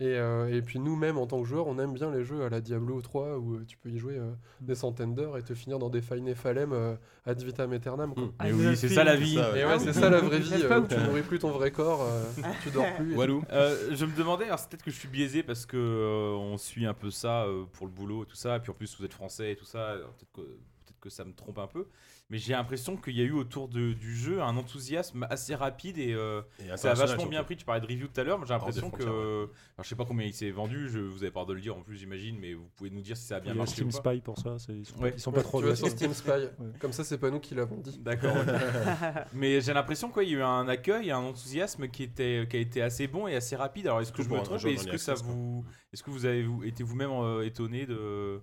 Et, 0.00 0.16
euh, 0.16 0.48
et 0.48 0.62
puis 0.62 0.78
nous-mêmes, 0.78 1.18
en 1.18 1.26
tant 1.26 1.42
que 1.42 1.46
joueurs, 1.46 1.66
on 1.66 1.78
aime 1.78 1.92
bien 1.92 2.10
les 2.10 2.24
jeux 2.24 2.42
à 2.42 2.48
la 2.48 2.62
Diablo 2.62 3.02
3 3.02 3.36
où 3.38 3.56
euh, 3.56 3.64
tu 3.66 3.76
peux 3.76 3.90
y 3.90 3.98
jouer 3.98 4.16
euh, 4.16 4.30
des 4.62 4.74
centaines 4.74 5.14
d'heures 5.14 5.36
et 5.36 5.42
te 5.42 5.52
finir 5.52 5.78
dans 5.78 5.90
des 5.90 6.00
Fine 6.00 6.34
Falem 6.34 6.72
euh, 6.72 6.94
ad 7.26 7.42
vitam 7.42 7.70
aeternam. 7.74 8.14
quoi. 8.14 8.24
Mm. 8.24 8.32
Ah, 8.38 8.46
oui, 8.50 8.76
c'est 8.76 8.88
ça 8.88 9.04
la 9.04 9.16
vie. 9.16 9.34
ça, 9.34 9.52
ouais. 9.52 9.60
Et 9.60 9.64
ouais, 9.66 9.78
c'est 9.78 9.92
ça 9.92 10.08
la 10.08 10.20
vraie 10.20 10.38
vie. 10.38 10.54
Euh, 10.54 10.80
tu 10.88 10.96
nourris 10.96 11.20
plus 11.20 11.38
ton 11.38 11.50
vrai 11.50 11.70
corps, 11.70 12.00
euh, 12.02 12.24
tu 12.62 12.70
dors 12.70 12.86
plus. 12.96 13.14
Euh, 13.52 13.94
je 13.94 14.06
me 14.06 14.16
demandais, 14.16 14.46
alors 14.46 14.58
c'est 14.58 14.70
peut-être 14.70 14.84
que 14.84 14.90
je 14.90 14.98
suis 14.98 15.08
biaisé 15.08 15.42
parce 15.42 15.66
que 15.66 15.76
euh, 15.76 16.34
on 16.34 16.56
suit 16.56 16.86
un 16.86 16.94
peu 16.94 17.10
ça 17.10 17.42
euh, 17.44 17.64
pour 17.74 17.84
le 17.86 17.92
boulot 17.92 18.22
et 18.22 18.26
tout 18.26 18.36
ça, 18.36 18.56
et 18.56 18.60
puis 18.60 18.70
en 18.70 18.74
plus 18.74 18.96
vous 18.98 19.04
êtes 19.04 19.12
français 19.12 19.52
et 19.52 19.56
tout 19.56 19.66
ça, 19.66 19.96
peut-être 20.18 20.32
que, 20.32 20.56
que 21.00 21.10
ça 21.10 21.24
me 21.24 21.32
trompe 21.32 21.58
un 21.58 21.66
peu, 21.66 21.86
mais 22.28 22.38
j'ai 22.38 22.52
l'impression 22.52 22.96
qu'il 22.96 23.16
y 23.16 23.20
a 23.20 23.24
eu 23.24 23.32
autour 23.32 23.68
de- 23.68 23.92
du 23.94 24.14
jeu 24.16 24.40
un 24.42 24.56
enthousiasme 24.56 25.26
assez 25.30 25.54
rapide 25.54 25.98
et 25.98 26.12
euh, 26.12 26.42
Et 26.60 26.76
ça 26.76 26.92
a 26.92 26.94
vachement 26.94 27.26
bien 27.26 27.42
pris. 27.42 27.56
Tu 27.56 27.64
parlais 27.64 27.80
de 27.80 27.86
review 27.86 28.06
tout 28.08 28.20
à 28.20 28.24
l'heure, 28.24 28.38
mais 28.38 28.46
j'ai 28.46 28.52
l'impression 28.54 28.90
que. 28.90 29.02
Alors 29.02 29.48
je 29.82 29.88
sais 29.88 29.96
pas 29.96 30.04
combien 30.04 30.26
il 30.26 30.34
s'est 30.34 30.50
vendu, 30.50 30.88
je, 30.88 30.98
vous 31.00 31.22
avez 31.22 31.30
droit 31.32 31.46
de 31.46 31.52
le 31.54 31.60
dire 31.60 31.76
en 31.76 31.82
plus, 31.82 31.96
j'imagine, 31.96 32.38
mais 32.38 32.54
vous 32.54 32.68
pouvez 32.76 32.90
nous 32.90 33.00
dire 33.00 33.16
si 33.16 33.24
ça 33.26 33.36
a 33.36 33.40
bien 33.40 33.52
Il 33.52 33.56
y 33.56 33.58
a 33.58 33.62
marché 33.62 33.72
Steam 33.74 33.88
ou 33.88 33.90
pas. 34.02 34.10
Spy 34.12 34.20
pour 34.20 34.38
ça, 34.38 34.56
ils 34.68 34.84
sont, 34.86 34.96
Ouais. 34.98 35.10
pas- 35.10 35.16
ils 35.16 35.20
sont 35.20 35.30
Ouais, 35.30 35.36
pas 35.38 35.42
trop 35.42 35.60
tu 35.60 35.64
agressifs. 35.66 35.88
Steam 35.88 36.12
Spy. 36.14 36.30
Comme 36.78 36.92
ça, 36.92 37.02
c'est 37.04 37.18
pas 37.18 37.30
nous 37.30 37.40
qui 37.40 37.54
l'avons 37.54 37.76
dit. 37.78 37.98
D'accord. 37.98 38.34
mais 39.32 39.60
j'ai 39.60 39.72
l'impression 39.72 40.10
qu'il 40.10 40.28
y 40.28 40.34
a 40.34 40.38
eu 40.38 40.42
un 40.42 40.68
accueil, 40.68 41.10
un 41.10 41.18
enthousiasme 41.18 41.88
qui 41.88 42.02
était 42.04 42.46
qui 42.48 42.56
a 42.56 42.60
été 42.60 42.82
assez 42.82 43.06
bon 43.06 43.26
et 43.26 43.34
assez 43.36 43.56
rapide. 43.56 43.86
Alors 43.86 44.00
est-ce 44.00 44.12
que 44.12 44.22
je 44.22 44.28
me 44.28 44.40
trompe 44.42 44.64
est-ce 44.64 44.86
que 44.86 44.98
ça 44.98 45.14
vous 45.14 45.64
est-ce 45.92 46.02
que 46.02 46.10
vous 46.10 46.26
avez 46.26 46.46
été 46.64 46.82
vous-même 46.82 47.10
euh, 47.10 47.42
étonné 47.44 47.86
de 47.86 48.40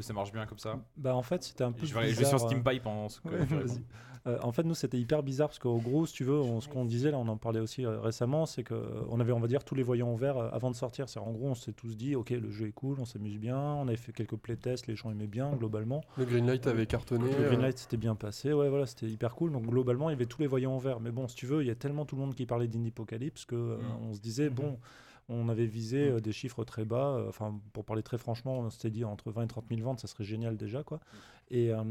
que 0.00 0.06
ça 0.06 0.12
marche 0.14 0.32
bien 0.32 0.46
comme 0.46 0.58
ça 0.58 0.78
Bah 0.96 1.14
en 1.14 1.22
fait, 1.22 1.42
c'était 1.42 1.64
un 1.64 1.72
peu 1.72 1.86
Je 1.86 1.94
vais, 1.94 2.08
je 2.10 2.18
vais 2.18 2.24
sur 2.24 2.34
bizarre, 2.36 2.40
Steam 2.48 2.62
euh, 2.66 2.70
Pipe 2.70 2.82
pendant 2.82 3.08
ce 3.08 3.20
que 3.20 3.28
Ouais. 3.28 3.38
Euh, 4.26 4.36
en 4.42 4.52
fait, 4.52 4.64
nous, 4.64 4.74
c'était 4.74 4.98
hyper 4.98 5.22
bizarre 5.22 5.48
parce 5.48 5.58
qu'au 5.58 5.78
gros, 5.78 6.04
si 6.04 6.12
tu 6.12 6.24
veux, 6.24 6.38
on- 6.38 6.60
ce 6.60 6.68
qu'on 6.68 6.84
disait 6.84 7.10
là, 7.10 7.16
on 7.16 7.26
en 7.28 7.38
parlait 7.38 7.58
aussi 7.58 7.86
euh, 7.86 7.98
récemment, 8.00 8.44
c'est 8.44 8.62
que 8.62 8.74
euh, 8.74 9.00
on 9.08 9.18
avait, 9.18 9.32
on 9.32 9.40
va 9.40 9.46
dire, 9.48 9.64
tous 9.64 9.74
les 9.74 9.82
voyants 9.82 10.12
ouverts 10.12 10.36
euh, 10.36 10.50
avant 10.52 10.70
de 10.70 10.76
sortir. 10.76 11.08
C'est 11.08 11.18
en 11.20 11.30
gros, 11.30 11.46
on 11.48 11.54
s'est 11.54 11.72
tous 11.72 11.96
dit, 11.96 12.14
ok, 12.16 12.28
le 12.28 12.50
jeu 12.50 12.66
est 12.68 12.72
cool, 12.72 12.98
on 13.00 13.06
s'amuse 13.06 13.38
bien, 13.38 13.58
on 13.58 13.88
avait 13.88 13.96
fait 13.96 14.12
quelques 14.12 14.36
playtests, 14.36 14.88
les 14.88 14.94
gens 14.94 15.10
aimaient 15.10 15.26
bien 15.26 15.50
globalement. 15.52 16.02
Le 16.18 16.26
Greenlight 16.26 16.66
avait 16.66 16.84
cartonné. 16.84 17.30
Le 17.30 17.44
euh, 17.44 17.48
Greenlight 17.48 17.78
s'était 17.78 17.96
bien 17.96 18.14
passé, 18.14 18.52
ouais, 18.52 18.68
voilà, 18.68 18.84
c'était 18.84 19.06
hyper 19.06 19.34
cool. 19.34 19.52
Donc 19.52 19.64
globalement, 19.66 20.10
il 20.10 20.12
y 20.12 20.16
avait 20.16 20.26
tous 20.26 20.42
les 20.42 20.46
voyants 20.48 20.76
ouverts. 20.76 21.00
Mais 21.00 21.12
bon, 21.12 21.26
si 21.26 21.36
tu 21.36 21.46
veux, 21.46 21.62
il 21.62 21.68
y 21.68 21.70
a 21.70 21.74
tellement 21.74 22.04
tout 22.04 22.14
le 22.16 22.20
monde 22.20 22.34
qui 22.34 22.44
parlait 22.44 22.68
d'Indiepocalypse 22.68 23.46
que 23.46 23.54
euh, 23.56 23.76
Mm. 23.78 24.10
on 24.10 24.12
se 24.12 24.20
disait, 24.20 24.50
bon. 24.50 24.78
On 25.32 25.48
avait 25.48 25.66
visé 25.66 26.10
euh, 26.10 26.20
des 26.20 26.32
chiffres 26.32 26.64
très 26.64 26.84
bas. 26.84 27.14
euh, 27.16 27.28
Enfin, 27.28 27.60
pour 27.72 27.84
parler 27.84 28.02
très 28.02 28.18
franchement, 28.18 28.58
on 28.58 28.70
s'était 28.70 28.90
dit 28.90 29.04
entre 29.04 29.30
20 29.30 29.44
et 29.44 29.48
30 29.48 29.66
000 29.70 29.80
ventes, 29.82 30.00
ça 30.00 30.08
serait 30.08 30.24
génial 30.24 30.56
déjà, 30.56 30.82
quoi. 30.82 31.00
Et, 31.50 31.72
euh, 31.72 31.82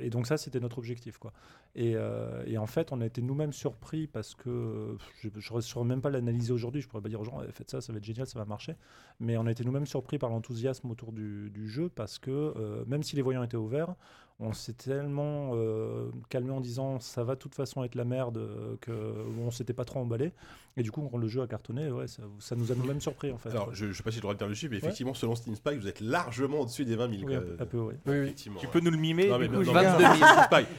et 0.00 0.10
donc 0.10 0.26
ça, 0.26 0.36
c'était 0.36 0.60
notre 0.60 0.78
objectif, 0.78 1.18
quoi. 1.18 1.32
Et, 1.74 1.92
euh, 1.94 2.42
et 2.46 2.56
en 2.58 2.66
fait, 2.66 2.90
on 2.92 3.00
a 3.02 3.06
été 3.06 3.20
nous-mêmes 3.20 3.52
surpris 3.52 4.06
parce 4.06 4.34
que 4.34 4.96
je 5.22 5.28
ne 5.54 5.60
saurais 5.60 5.84
même 5.84 6.00
pas 6.00 6.08
l'analyser 6.10 6.52
aujourd'hui. 6.52 6.80
Je 6.80 6.88
pourrais 6.88 7.02
pas 7.02 7.08
dire 7.10 7.20
aux 7.20 7.24
gens, 7.24 7.40
Eh, 7.46 7.52
faites 7.52 7.70
ça, 7.70 7.80
ça 7.82 7.92
va 7.92 7.98
être 7.98 8.04
génial, 8.04 8.26
ça 8.26 8.38
va 8.38 8.44
marcher. 8.46 8.76
Mais 9.20 9.36
on 9.36 9.46
a 9.46 9.50
été 9.50 9.62
nous-mêmes 9.64 9.86
surpris 9.86 10.18
par 10.18 10.30
l'enthousiasme 10.30 10.90
autour 10.90 11.12
du, 11.12 11.50
du 11.50 11.68
jeu 11.68 11.90
parce 11.94 12.18
que 12.18 12.30
euh, 12.30 12.84
même 12.86 13.02
si 13.02 13.14
les 13.16 13.20
voyants 13.22 13.42
étaient 13.42 13.58
ouverts, 13.58 13.94
on 14.38 14.52
s'est 14.52 14.74
tellement 14.74 15.52
euh, 15.54 16.10
calmé 16.28 16.50
en 16.50 16.60
disant 16.60 17.00
ça 17.00 17.24
va 17.24 17.34
de 17.36 17.40
toute 17.40 17.54
façon 17.54 17.84
être 17.84 17.94
la 17.94 18.04
merde 18.04 18.36
euh, 18.36 18.76
que 18.82 18.92
on 19.40 19.50
s'était 19.50 19.72
pas 19.72 19.84
trop 19.86 20.00
emballé. 20.00 20.32
Et 20.78 20.82
du 20.82 20.90
coup, 20.90 21.06
quand 21.10 21.16
le 21.16 21.26
jeu 21.28 21.40
a 21.40 21.46
cartonné, 21.46 21.90
ouais, 21.90 22.06
ça, 22.06 22.22
ça 22.38 22.54
nous 22.54 22.70
a 22.70 22.74
nous-mêmes 22.74 23.00
surpris 23.00 23.32
en 23.32 23.38
fait. 23.38 23.48
Alors, 23.48 23.74
je, 23.74 23.86
je 23.86 23.92
sais 23.96 24.02
pas 24.02 24.10
si 24.10 24.18
je 24.18 24.22
dois 24.22 24.32
le 24.32 24.38
dire 24.38 24.48
dessus, 24.48 24.68
mais 24.68 24.76
Ouais. 24.76 24.82
effectivement, 24.84 25.14
selon 25.14 25.34
Steam 25.34 25.54
Spy, 25.54 25.76
vous 25.78 25.88
êtes 25.88 26.00
largement 26.00 26.60
au-dessus 26.60 26.84
des 26.84 26.96
20 26.96 27.18
000. 27.18 27.22
Oui, 27.28 27.34
un 27.34 27.40
peu, 27.40 27.56
un 27.60 27.66
peu, 27.66 27.78
ouais. 27.78 27.94
Oui, 28.06 28.12
oui. 28.12 28.16
Effectivement. 28.24 28.60
Tu 28.60 28.66
ouais. 28.66 28.72
peux 28.72 28.80
nous 28.80 28.90
le 28.90 28.98
mi-mai. 29.06 29.28
Non, 29.28 29.38
mais 29.38 29.48
du 29.48 29.56
coup, 29.56 29.62
non, 29.64 29.72
mais 29.72 29.82
22 29.84 30.04
000. 30.04 30.14
Steel 30.14 30.26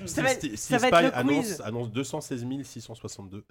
Spy, 0.06 0.08
Ça 0.08 0.22
va 0.22 0.28
ça 0.28 0.88
être 0.88 0.96
Spy 0.98 1.04
le 1.04 1.16
annonce, 1.18 1.46
quiz. 1.46 1.62
annonce 1.62 1.92
216 1.92 2.46
662. 2.64 3.44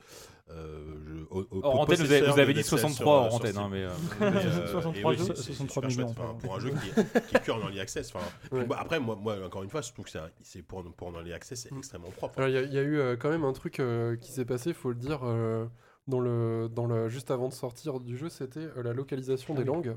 Euh, 0.49 0.95
je- 1.09 1.25
au- 1.31 1.41
au- 1.51 1.61
Hors 1.65 1.81
antenne, 1.81 1.97
vous 1.97 2.03
avez, 2.03 2.09
possesseur 2.21 2.35
vous 2.35 2.41
avez 2.41 2.53
de 2.55 2.59
dit 2.61 2.63
Dead 2.63 2.65
Cells 2.71 2.79
63 2.79 2.95
sur, 2.97 3.09
hors 3.09 3.25
euh, 3.25 3.29
sur 3.29 3.37
antenne. 3.37 3.51
Steam. 3.53 3.63
hein, 3.65 3.69
mais, 3.71 3.83
euh, 3.85 3.91
Mais, 4.21 4.27
euh, 4.47 4.67
63 4.71 4.93
et 4.95 5.05
oui, 5.17 5.23
millions. 5.23 5.35
c'est- 5.35 5.43
c'est 5.43 5.53
63 5.53 5.67
super 5.69 5.91
chouette, 5.91 5.99
millions, 5.99 6.11
enfin, 6.11 6.23
pardon. 6.23 6.39
pour 6.39 6.55
un 6.57 6.61
jeu 6.61 6.71
qui 6.71 6.89
est, 7.01 7.27
qui 7.29 7.37
est 7.37 7.41
que 7.45 7.51
en 7.51 7.59
early 7.61 7.81
access. 7.81 8.13
enfin, 8.15 8.25
puis 8.51 8.61
Ouais. 8.61 8.67
moi, 8.67 8.77
après, 8.79 9.01
moi, 9.01 9.17
moi, 9.21 9.37
encore 9.45 9.63
une 9.65 9.71
fois, 9.71 9.81
je 9.81 9.93
trouve 9.93 10.05
que 10.05 10.11
c'est 10.13 10.19
un- 10.19 10.31
c'est 10.43 10.63
pour, 10.63 10.85
pour 10.95 11.09
en 11.09 11.13
early 11.15 11.33
access, 11.33 11.61
c'est 11.63 11.73
Mm. 11.73 11.79
extrêmement 11.79 12.11
propre. 12.11 12.39
Alors 12.39 12.49
il 12.49 12.55
y, 12.55 12.59
a- 12.59 12.63
il 12.63 12.73
y 12.73 12.79
a 12.79 12.83
eu 12.83 12.99
euh, 12.99 13.17
quand 13.17 13.31
même 13.31 13.45
un 13.45 13.53
truc 13.53 13.81
euh, 13.81 14.17
qui 14.17 14.31
s'est 14.31 14.45
passé, 14.45 14.73
faut 14.73 14.91
le 14.91 14.95
dire, 14.95 15.21
euh, 15.25 15.67
dans 16.07 16.21
le, 16.21 16.69
dans 16.73 16.87
le, 16.87 17.09
juste 17.09 17.33
avant 17.33 17.49
de 17.49 17.53
sortir 17.53 17.99
du 17.99 18.17
jeu, 18.17 18.29
c'était 18.29 18.61
euh, 18.61 18.83
la 18.85 18.93
localisation 18.93 19.55
Ah 19.57 19.63
des 19.63 19.69
oui. 19.69 19.75
langues. 19.75 19.97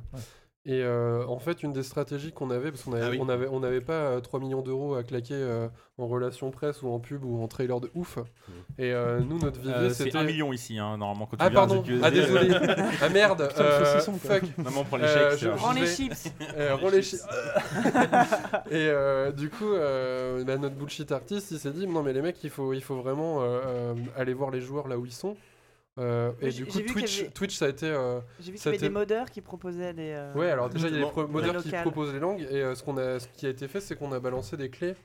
Et 0.66 0.84
euh, 0.84 1.26
en 1.26 1.40
fait, 1.40 1.64
une 1.64 1.72
des 1.72 1.84
stratégies 1.84 2.34
qu'on 2.34 2.50
avait, 2.52 2.70
parce 2.70 2.84
qu'on 2.84 2.92
avait, 2.94 3.06
Ah 3.06 3.10
oui. 3.12 3.18
on 3.22 3.30
avait, 3.30 3.48
on 3.48 3.62
n'avait 3.62 3.80
pas 3.82 3.94
euh, 3.94 4.20
3 4.20 4.42
millions 4.42 4.62
d'euros 4.62 4.94
à 4.96 5.04
claquer 5.04 5.34
euh, 5.34 5.68
en 5.98 6.06
relation 6.06 6.52
presse 6.52 6.82
ou 6.84 6.90
en 6.90 7.00
pub 7.00 7.24
ou 7.24 7.42
en 7.42 7.48
trailer 7.48 7.80
de 7.80 7.90
ouf. 7.96 8.20
Et 8.78 8.92
euh, 8.92 9.22
nous, 9.22 9.40
notre 9.40 9.58
vivier, 9.60 9.74
euh, 9.74 9.90
c'est 9.90 10.04
c'était. 10.04 10.18
1 10.18 10.24
million 10.26 10.52
ici, 10.52 10.78
hein, 10.78 10.98
normalement. 10.98 11.28
Quand 11.28 11.38
tu 11.38 11.44
Ah 11.44 11.50
pardon, 11.50 11.82
ZQSD, 11.82 12.02
ah 12.04 12.12
désolé, 12.12 12.50
ah 13.02 13.10
merde, 13.10 13.48
Putain, 13.48 13.62
euh, 13.64 14.02
quoi. 14.04 14.14
fuck. 14.16 14.58
Maman 14.58 14.84
prend 14.84 14.98
les 14.98 15.04
Euh, 15.06 15.38
chèques. 15.38 15.50
Prends 15.56 15.72
les 15.72 15.88
chips. 15.88 16.34
Euh, 16.58 16.76
rends 16.76 16.90
les 16.90 17.02
chi- 17.04 17.16
Et 18.70 18.88
euh, 18.90 19.32
du 19.32 19.50
coup, 19.50 19.72
euh, 19.74 20.44
bah, 20.44 20.58
notre 20.58 20.76
bullshit 20.76 21.12
artiste, 21.12 21.52
il 21.52 21.60
s'est 21.60 21.72
dit 21.72 21.88
non 21.88 22.04
mais 22.04 22.14
les 22.14 22.22
mecs, 22.22 22.44
il 22.44 22.50
faut, 22.50 22.74
il 22.74 22.84
faut 22.84 22.96
vraiment 22.98 23.42
euh, 23.42 23.60
euh, 23.66 23.94
aller 24.18 24.34
voir 24.34 24.52
les 24.52 24.62
joueurs 24.62 24.88
là 24.88 24.98
où 24.98 25.06
ils 25.06 25.12
sont. 25.14 25.36
Euh, 26.00 26.32
et 26.42 26.50
du 26.50 26.66
coup, 26.66 26.80
Twitch, 26.80 27.22
avait- 27.22 27.30
Twitch, 27.32 27.56
ça 27.58 27.66
a 27.66 27.70
été. 27.70 27.86
euh, 27.88 28.20
J'ai 28.40 28.52
vu 28.52 28.52
qu'il 28.54 28.60
ça 28.60 28.70
y 28.70 28.72
a 28.72 28.76
avait 28.76 28.78
des 28.80 28.86
été- 28.86 28.94
modeurs 28.94 29.30
qui 29.30 29.42
proposaient 29.42 29.94
des. 29.94 30.12
euh, 30.14 30.34
Ouais, 30.34 30.50
alors 30.50 30.70
déjà, 30.70 30.88
il 30.88 30.94
y 30.94 31.04
a 31.04 31.06
des 31.06 31.28
modeurs 31.28 31.62
qui 31.62 31.72
proposent 31.72 32.14
les 32.14 32.20
langues 32.20 32.42
et 32.50 32.64
euh, 32.64 32.76
ce, 32.76 32.84
qu'on 32.84 32.98
a, 32.98 33.20
ce 33.20 33.28
qui 33.28 33.46
a 33.46 33.50
été 33.50 33.68
fait, 33.68 33.82
c'est 33.82 33.96
qu'on 33.96 34.12
a 34.12 34.20
balancé 34.20 34.56
des 34.58 34.70
clés. 34.70 34.96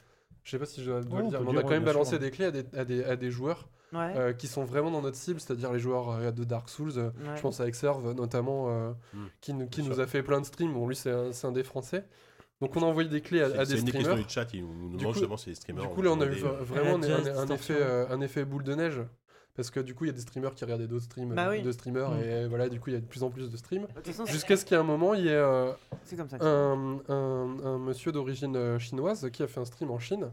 Je 0.44 0.50
sais 0.50 0.58
pas 0.58 0.66
si 0.66 0.82
je 0.82 0.90
dois, 0.90 1.00
Ouais, 1.00 1.04
le 1.04 1.24
on 1.24 1.28
dire, 1.30 1.40
mais 1.40 1.48
on 1.48 1.50
dire, 1.52 1.60
a 1.60 1.62
quand 1.62 1.70
même 1.70 1.84
balancé 1.84 2.10
sûr. 2.10 2.18
des 2.18 2.30
clés 2.30 2.44
à 2.46 2.50
des, 2.50 2.64
à 2.78 2.84
des, 2.84 3.02
à 3.04 3.16
des 3.16 3.30
joueurs 3.30 3.66
Ouais. 3.94 4.12
euh, 4.16 4.32
qui 4.34 4.46
sont 4.46 4.64
vraiment 4.64 4.90
dans 4.90 5.00
notre 5.00 5.16
cible, 5.16 5.40
c'est-à-dire 5.40 5.72
les 5.72 5.78
joueurs 5.78 6.10
euh, 6.10 6.30
de 6.32 6.44
Dark 6.44 6.68
Souls. 6.68 6.90
ouais. 6.98 7.10
Je 7.36 7.40
pense 7.40 7.60
à 7.60 7.66
Exerve 7.66 8.12
notamment, 8.12 8.66
euh, 8.68 8.90
Mm, 9.14 9.18
qui, 9.40 9.54
nous, 9.54 9.66
qui 9.68 9.82
nous 9.82 10.00
a 10.00 10.06
fait 10.06 10.22
plein 10.22 10.40
de 10.40 10.46
streams. 10.46 10.72
Bon, 10.74 10.86
lui, 10.86 10.96
c'est 10.96 11.10
un, 11.44 11.52
des 11.52 11.62
Français. 11.64 12.04
Donc, 12.60 12.76
on 12.76 12.82
a 12.82 12.86
envoyé 12.86 13.08
des 13.08 13.20
clés 13.20 13.40
à, 13.42 13.48
des 13.48 13.64
c'est 13.64 13.78
une 13.78 13.84
des 13.84 13.92
questions 13.92 14.00
streamers. 14.02 14.26
du 14.26 14.32
chat, 14.32 14.46
ils 14.54 14.62
nous 14.64 14.88
demandent 14.90 15.02
coup- 15.06 15.12
justement 15.14 15.36
si 15.36 15.48
les 15.50 15.54
streamers. 15.54 15.82
Du 15.82 15.88
coup, 15.88 16.02
là, 16.02 16.10
on 16.12 16.20
a 16.20 16.26
eu 16.26 16.30
vraiment 16.60 17.02
effet, 17.02 17.74
euh, 17.80 18.06
un 18.10 18.20
effet 18.20 18.44
boule 18.44 18.62
de 18.64 18.74
neige. 18.74 19.00
Parce 19.56 19.70
que 19.70 19.78
du 19.80 19.94
coup, 19.94 20.04
il 20.04 20.08
y 20.08 20.10
a 20.10 20.14
des 20.14 20.20
streamers 20.20 20.54
qui 20.54 20.64
regardaient 20.64 20.88
d'autres 20.88 21.04
streams 21.04 21.32
Bah 21.34 21.46
euh, 21.46 21.50
oui. 21.52 21.62
de 21.62 21.70
streamers. 21.70 22.10
Mm. 22.10 22.22
Et 22.24 22.46
voilà, 22.48 22.68
du 22.68 22.80
coup, 22.80 22.90
il 22.90 22.94
y 22.94 22.96
a 22.96 23.00
de 23.00 23.06
plus 23.06 23.22
en 23.22 23.30
plus 23.30 23.50
de 23.50 23.56
streams. 23.56 23.86
Jusqu'à 24.26 24.56
ce 24.56 24.64
qu'il 24.64 24.74
y 24.74 24.78
ait 24.78 24.80
un 24.80 24.86
moment, 24.86 25.14
il 25.14 25.24
y 25.24 25.28
ait 25.28 25.32
euh, 25.32 25.70
comme 26.16 26.28
ça. 26.28 26.38
un, 26.40 26.98
un- 27.08 27.56
un 27.64 27.78
monsieur 27.78 28.10
d'origine 28.10 28.56
euh, 28.56 28.78
chinoise 28.80 29.30
qui 29.32 29.42
a 29.42 29.46
fait 29.46 29.60
un 29.60 29.64
stream 29.64 29.90
en 29.92 29.98
Chine. 30.00 30.30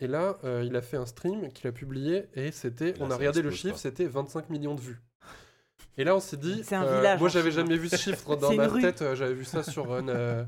Et 0.00 0.08
là, 0.08 0.36
euh, 0.44 0.62
il 0.66 0.74
a 0.76 0.82
fait 0.82 0.96
un 0.96 1.06
stream 1.06 1.50
qu'il 1.52 1.66
a 1.68 1.72
publié 1.72 2.26
et 2.34 2.50
c'était, 2.52 2.94
on 3.00 3.10
a 3.10 3.16
regardé 3.16 3.40
le 3.42 3.50
chiffre, 3.50 3.78
c'était 3.78 4.04
25 4.06 4.50
millions 4.50 4.74
de 4.74 4.80
vues. 4.80 5.00
Et 5.96 6.04
là, 6.04 6.14
on 6.14 6.20
s'est 6.20 6.36
dit, 6.36 6.60
C'est 6.64 6.74
un 6.74 6.84
euh, 6.84 6.96
village 6.98 7.18
moi 7.20 7.30
j'avais 7.30 7.50
jamais 7.50 7.78
vu 7.78 7.88
ce 7.88 7.96
chiffre 7.96 8.36
dans 8.36 8.50
une 8.50 8.58
ma 8.58 8.68
rue. 8.68 8.82
tête, 8.82 9.02
j'avais 9.14 9.32
vu 9.32 9.46
ça 9.46 9.62
sur 9.62 9.94
un, 9.94 10.06
euh, 10.08 10.44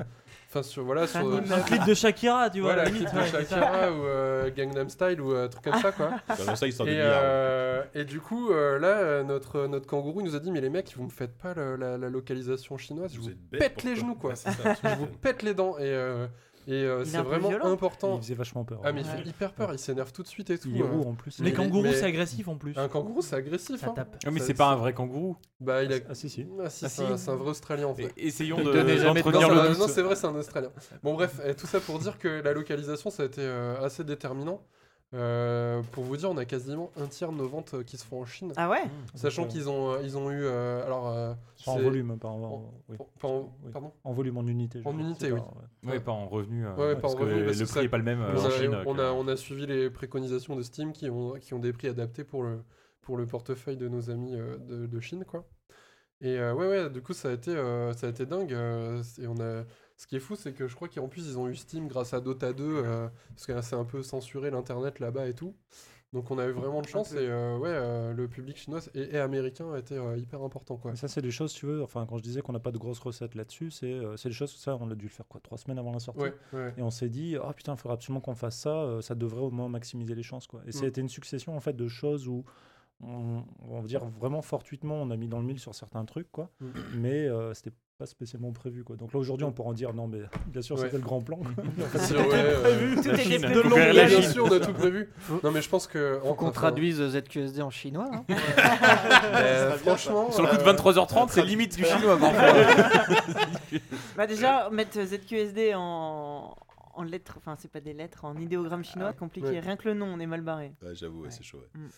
enfin 0.59 0.63
sur 0.69 0.85
voilà, 0.85 1.07
C'est 1.07 1.19
un 1.19 1.23
sur. 1.23 1.53
Un 1.55 1.61
clip 1.61 1.85
de 1.85 1.95
Shakira, 1.95 2.51
tu 2.51 2.61
vois. 2.61 2.75
voilà, 2.75 2.85
la 2.85 2.91
clip 2.91 3.09
limite, 3.09 3.15
de. 3.15 3.39
Shakira 3.39 3.93
ou 3.93 4.05
euh, 4.05 4.51
Gangnam 4.57 4.89
Style 4.89 5.21
ou 5.21 5.33
un 5.33 5.49
truc 5.49 5.65
comme 5.65 5.81
ça 5.81 5.93
quoi. 5.93 6.11
Comme 6.45 6.57
ça, 6.57 6.67
ils 6.67 6.73
sortent 6.73 6.89
des 6.89 6.97
Et, 6.97 7.01
euh, 7.01 7.83
et 7.95 8.05
du 8.05 8.21
coup, 8.21 8.51
euh, 8.53 8.79
là, 8.79 8.89
euh, 8.99 9.23
notre, 9.23 9.67
notre 9.67 9.87
kangourou 9.87 10.21
il 10.21 10.25
nous 10.25 10.35
a 10.37 10.41
dit 10.41 10.51
Mais 10.51 10.61
les 10.61 10.71
mecs, 10.71 10.93
vous 10.97 11.05
me 11.05 11.11
faites 11.11 11.37
pas 11.37 11.55
le- 11.55 11.77
la, 11.77 11.99
la 11.99 12.09
localisation 12.11 12.77
chinoise, 12.79 13.13
je 13.15 13.21
vous, 13.21 13.31
pète 13.53 13.83
les 13.85 13.97
genoux 13.97 14.15
quoi. 14.15 14.31
Ouais, 14.31 14.37
c'est 14.37 14.51
ça, 14.51 14.75
je 14.83 14.95
vous 14.97 15.07
pète 15.07 15.43
les 15.43 15.55
dents. 15.55 15.77
Et, 15.79 15.83
euh, 15.85 16.27
et 16.69 16.85
euh, 16.85 17.05
c'est 17.05 17.19
vraiment 17.19 17.49
violent. 17.49 17.73
important. 17.73 18.17
Il 18.17 18.23
faisait 18.23 18.35
vachement 18.35 18.65
peur. 18.65 18.81
Ah, 18.85 18.93
mais 18.93 19.01
il 19.01 19.07
Ouais. 19.09 19.23
fait 19.23 19.29
hyper 19.29 19.53
peur, 19.53 19.73
il 19.73 19.79
s'énerve 19.79 20.13
tout 20.13 20.23
de 20.23 20.29
suite 20.29 20.51
et 20.51 20.59
tout. 20.59 20.69
Il 20.71 20.79
est 20.79 20.83
roux 20.83 21.03
en 21.09 21.15
plus. 21.15 21.39
Les 21.41 21.53
kangourous, 21.53 21.87
c'est 21.93 22.05
agressif 22.05 22.47
en 22.47 22.57
plus. 22.57 22.77
Un 22.77 22.89
kangourou, 22.89 23.23
c'est 23.23 23.37
agressif. 23.37 23.81
Ça 23.81 23.89
hein. 23.89 23.93
tape. 23.97 24.17
Ah, 24.27 24.31
mais 24.31 24.41
c'est 24.41 24.55
pas 24.55 24.67
un 24.69 24.77
vrai 24.77 24.93
kangourou. 24.93 25.37
Bah, 25.61 25.83
il 25.83 25.93
a. 25.93 25.97
Ah 26.09 26.15
si 26.15 26.29
si. 26.29 26.47
Ah, 26.63 26.69
si, 26.71 26.85
Ah, 26.85 26.89
c'est 26.89 27.05
si. 27.07 27.13
un- 27.13 27.17
c'est 27.17 27.31
un 27.31 27.37
vrai 27.37 27.51
Australien 27.51 27.87
en 27.89 27.95
fait. 27.95 28.13
Et- 28.17 28.27
Essayons 28.29 28.59
de 28.59 28.65
donnait 28.65 28.99
jamais 28.99 29.23
de 29.23 29.31
Non, 29.31 29.49
le 29.49 29.77
non, 29.79 29.89
c'est 29.89 30.03
vrai, 30.03 30.15
c'est 30.15 30.27
un 30.27 30.35
Australien. 30.37 30.71
Bon, 31.03 31.15
bref, 31.15 31.41
tout 31.57 31.67
ça 31.67 31.81
pour 31.81 31.99
dire 31.99 32.19
que 32.19 32.29
la 32.43 32.53
localisation, 32.53 33.11
ça 33.11 33.23
a 33.23 33.27
été 33.27 33.41
euh, 33.43 33.83
assez 33.83 34.05
déterminant. 34.05 34.61
Euh, 35.15 35.81
pour 35.93 36.05
vous 36.05 36.19
dire, 36.19 36.31
on 36.31 36.37
a 36.37 36.45
quasiment 36.45 36.91
un 37.01 37.07
tiers 37.07 37.33
de 37.33 37.37
nos 37.39 37.49
ventes 37.49 37.73
euh, 37.73 37.83
qui 37.83 37.97
se 37.97 38.05
font 38.05 38.21
en 38.21 38.27
Chine. 38.27 38.53
Ah 38.57 38.69
ouais 38.69 38.83
Sachant 39.15 39.43
Donc, 39.43 39.51
euh, 39.51 39.55
qu'ils 39.55 39.69
ont, 39.71 40.01
ils 40.03 40.19
ont 40.19 40.31
eu. 40.31 40.45
euh, 40.45 40.85
alors, 40.85 41.09
euh, 41.09 41.33
Pas 41.65 41.71
en 41.73 41.79
volume, 41.79 42.19
pas 42.19 42.29
en, 42.29 42.43
En- 42.43 42.75
oui. 42.91 42.97
pas 43.19 43.29
en- 43.29 43.41
Oui. 43.65 43.71
Pardon 43.73 43.93
En 44.05 44.13
volume, 44.13 44.37
en 44.37 44.47
unité. 44.47 44.83
En 44.85 44.99
unité, 44.99 45.33
oui. 45.33 45.41
pas- 45.41 45.55
ouais. 45.87 45.93
Ouais, 45.95 46.01
pas 46.01 46.13
en 46.13 46.29
revenu. 46.29 46.67
euh, 46.67 46.75
Ouais, 46.75 46.87
ouais, 46.89 46.95
pas 46.97 47.01
parce 47.01 47.15
en 47.15 47.17
que 47.17 47.23
revenu, 47.23 47.45
parce 47.47 47.59
Le 47.59 47.65
que 47.65 47.71
prix 47.71 47.79
ça- 47.81 47.85
est 47.85 47.89
pas 47.89 47.97
le 47.99 48.05
même 48.05 48.21
euh, 48.21 48.35
on, 48.37 48.41
en 48.41 48.45
a, 48.45 48.51
Chine. 48.51 48.77
on 48.87 48.95
que- 48.95 49.01
a- 49.01 49.13
on 49.15 49.29
a 49.29 49.37
suivi 49.37 49.67
les 49.67 49.89
préconisations 49.89 50.57
de 50.57 50.63
Steam 50.63 50.93
qui 50.93 51.09
ont, 51.09 51.33
qui 51.41 51.55
ont 51.55 51.59
des 51.59 51.73
prix 51.73 51.89
adaptés 51.89 52.25
pour 52.25 52.43
le, 52.43 52.63
pour 53.01 53.17
le 53.17 53.25
portefeuille 53.25 53.79
de 53.79 53.89
nos 53.89 54.11
amis 54.11 54.35
euh, 54.35 54.59
de, 54.59 54.85
de 54.87 55.01
Chine, 55.01 55.25
quoi. 55.25 55.47
Et 56.21 56.37
euh, 56.39 56.53
ouais, 56.53 56.69
ouais, 56.69 56.91
du 56.91 57.01
coup, 57.01 57.15
ça 57.15 57.31
a 57.31 57.33
été, 57.33 57.53
euh, 57.57 57.95
ça 57.95 58.09
a 58.09 58.11
été 58.11 58.27
dingue. 58.27 58.53
euh, 58.53 59.03
et 59.23 59.27
on 59.27 59.41
a... 59.41 59.65
Ce 59.99 60.07
qui 60.07 60.17
est 60.17 60.21
fou, 60.21 60.35
c'est 60.37 60.53
que 60.55 60.67
je 60.69 60.75
crois 60.75 60.89
qu'en 60.89 61.09
plus, 61.09 61.27
ils 61.29 61.39
ont 61.39 61.49
eu 61.49 61.55
Steam 61.57 61.87
grâce 61.89 62.15
à 62.15 62.21
Dota 62.21 62.53
2, 62.55 62.65
euh, 62.65 63.09
parce 63.35 63.47
que 63.47 63.61
c'est 63.61 63.77
un 63.77 63.85
peu 63.85 64.03
censuré 64.03 64.51
l'internet 64.51 65.01
là-bas 65.01 65.29
et 65.29 65.35
tout. 65.35 65.55
Donc 66.15 66.31
on 66.31 66.39
a 66.39 66.47
eu 66.47 66.53
vraiment 66.53 66.81
de 66.81 66.87
chance 66.87 67.13
et 67.13 67.19
euh, 67.19 67.59
ouais, 67.59 67.69
euh, 67.69 68.15
le 68.15 68.29
public 68.29 68.57
chinois 68.57 68.81
et, 68.95 69.15
et 69.15 69.19
américain 69.19 69.71
a 69.75 69.79
été 69.79 69.95
euh, 69.95 70.17
hyper 70.17 70.41
important, 70.43 70.79
quoi. 70.79 70.93
Mais 70.93 70.97
Ça, 70.97 71.07
c'est 71.07 71.21
des 71.21 71.31
choses, 71.31 71.53
tu 71.53 71.67
veux. 71.67 71.83
Enfin, 71.83 72.07
quand 72.09 72.17
je 72.17 72.23
disais 72.23 72.41
qu'on 72.41 72.55
n'a 72.55 72.61
pas 72.61 72.73
de 72.73 72.79
grosses 72.79 73.01
recettes 73.01 73.35
là-dessus, 73.35 73.71
c'est 73.71 73.93
euh, 73.93 74.17
c'est 74.17 74.31
des 74.31 74.35
choses, 74.35 74.55
ça, 74.57 74.79
on 74.81 74.91
a 74.91 74.95
dû 74.95 75.05
le 75.05 75.11
faire 75.11 75.29
quoi, 75.29 75.39
trois 75.43 75.59
semaines 75.59 75.79
avant 75.79 75.93
la 75.93 75.99
sortie. 75.99 76.23
Ouais, 76.23 76.35
ouais. 76.55 76.73
Et 76.79 76.83
on 76.83 76.91
s'est 76.91 77.11
dit, 77.11 77.37
oh 77.37 77.53
putain, 77.53 77.75
il 77.75 77.79
faudrait 77.79 77.93
absolument 77.95 78.23
qu'on 78.23 78.35
fasse 78.35 78.57
ça, 78.57 78.71
euh, 78.71 79.03
ça 79.03 79.15
devrait 79.15 79.43
au 79.43 79.51
moins 79.51 79.69
maximiser 79.69 80.15
les 80.15 80.23
chances. 80.23 80.47
Quoi. 80.47 80.63
Et 80.67 80.71
Mm. 80.79 80.85
été 80.87 81.01
une 81.03 81.11
succession 81.11 81.55
en 81.55 81.61
fait 81.61 81.75
de 81.77 81.89
choses 81.89 82.27
où, 82.27 82.43
on, 83.03 83.43
on 83.69 83.81
va 83.83 83.87
dire 83.87 84.07
vraiment 84.07 84.41
fortuitement, 84.41 84.95
on 85.03 85.11
a 85.11 85.17
mis 85.19 85.29
dans 85.29 85.41
le 85.41 85.45
mille 85.45 85.59
sur 85.61 85.75
certains 85.75 86.07
trucs, 86.07 86.33
quoi. 86.33 86.49
Mm. 86.61 86.67
mais 86.95 87.27
euh, 87.29 87.53
c'était 87.53 87.73
pas 87.99 88.07
spécialement 88.07 88.53
prévu. 88.53 88.85
Quoi. 88.85 88.97
Donc 88.97 89.13
là, 89.13 89.19
aujourd'hui, 89.19 89.45
on 89.45 89.51
pourra 89.53 89.71
en 89.71 89.73
dire, 89.73 89.93
non, 89.93 90.07
mais 90.07 90.21
bien 90.47 90.63
sûr, 90.63 90.77
Ouais. 90.77 90.83
c'était 90.85 90.97
le 90.99 91.03
grand 91.03 91.21
plan. 91.21 91.41
Euh, 92.11 92.95
Tout 92.95 93.01
était 93.11 93.39
prévu. 93.39 93.55
De 93.55 93.61
longue 93.61 94.09
bien 94.09 94.23
sûr, 94.23 94.45
on 94.45 94.53
a 94.53 94.61
tout 94.61 94.73
prévu. 94.73 95.09
Non, 95.43 95.51
mais 95.51 95.61
je 95.63 95.69
pense 95.69 95.87
que. 95.87 96.19
Qu'on 96.21 96.31
enfin, 96.47 96.51
traduise 96.53 97.03
ZQSD 97.03 97.61
en 97.61 97.71
chinois. 97.71 98.09
hein. 98.13 98.25
euh, 99.35 99.73
franchement. 99.79 100.31
Sur 100.31 100.43
le 100.43 100.49
coup 100.49 100.57
de 100.57 100.63
euh, 100.63 100.73
23h30, 100.73 101.29
c'est 101.31 101.43
limite 101.45 101.77
du 101.77 101.85
chinois. 101.85 102.19
Bah 104.17 104.27
déjà, 104.27 104.71
mettre 104.71 105.01
ZQSD 105.03 105.75
en, 105.75 106.55
en 106.95 107.03
lettres, 107.03 107.35
enfin 107.39 107.57
c'est 107.59 107.71
pas 107.71 107.81
des 107.81 107.93
lettres, 107.95 108.25
en 108.25 108.37
idéogramme 108.37 108.85
chinois, 108.85 109.13
compliqué. 109.13 109.49
ouais. 109.49 109.61
Rien 109.61 109.77
que 109.77 109.89
le 109.89 109.95
nom, 109.95 110.07
on 110.07 110.21
est 110.21 110.27
mal 110.27 110.41
barré. 110.43 110.73
Ouais, 110.83 110.95
J'avoue, 110.95 111.23
ouais, 111.23 111.31
c'est 111.31 111.43
chaud. 111.45 111.59
ouais. 111.59 111.81
Mm. 111.81 111.89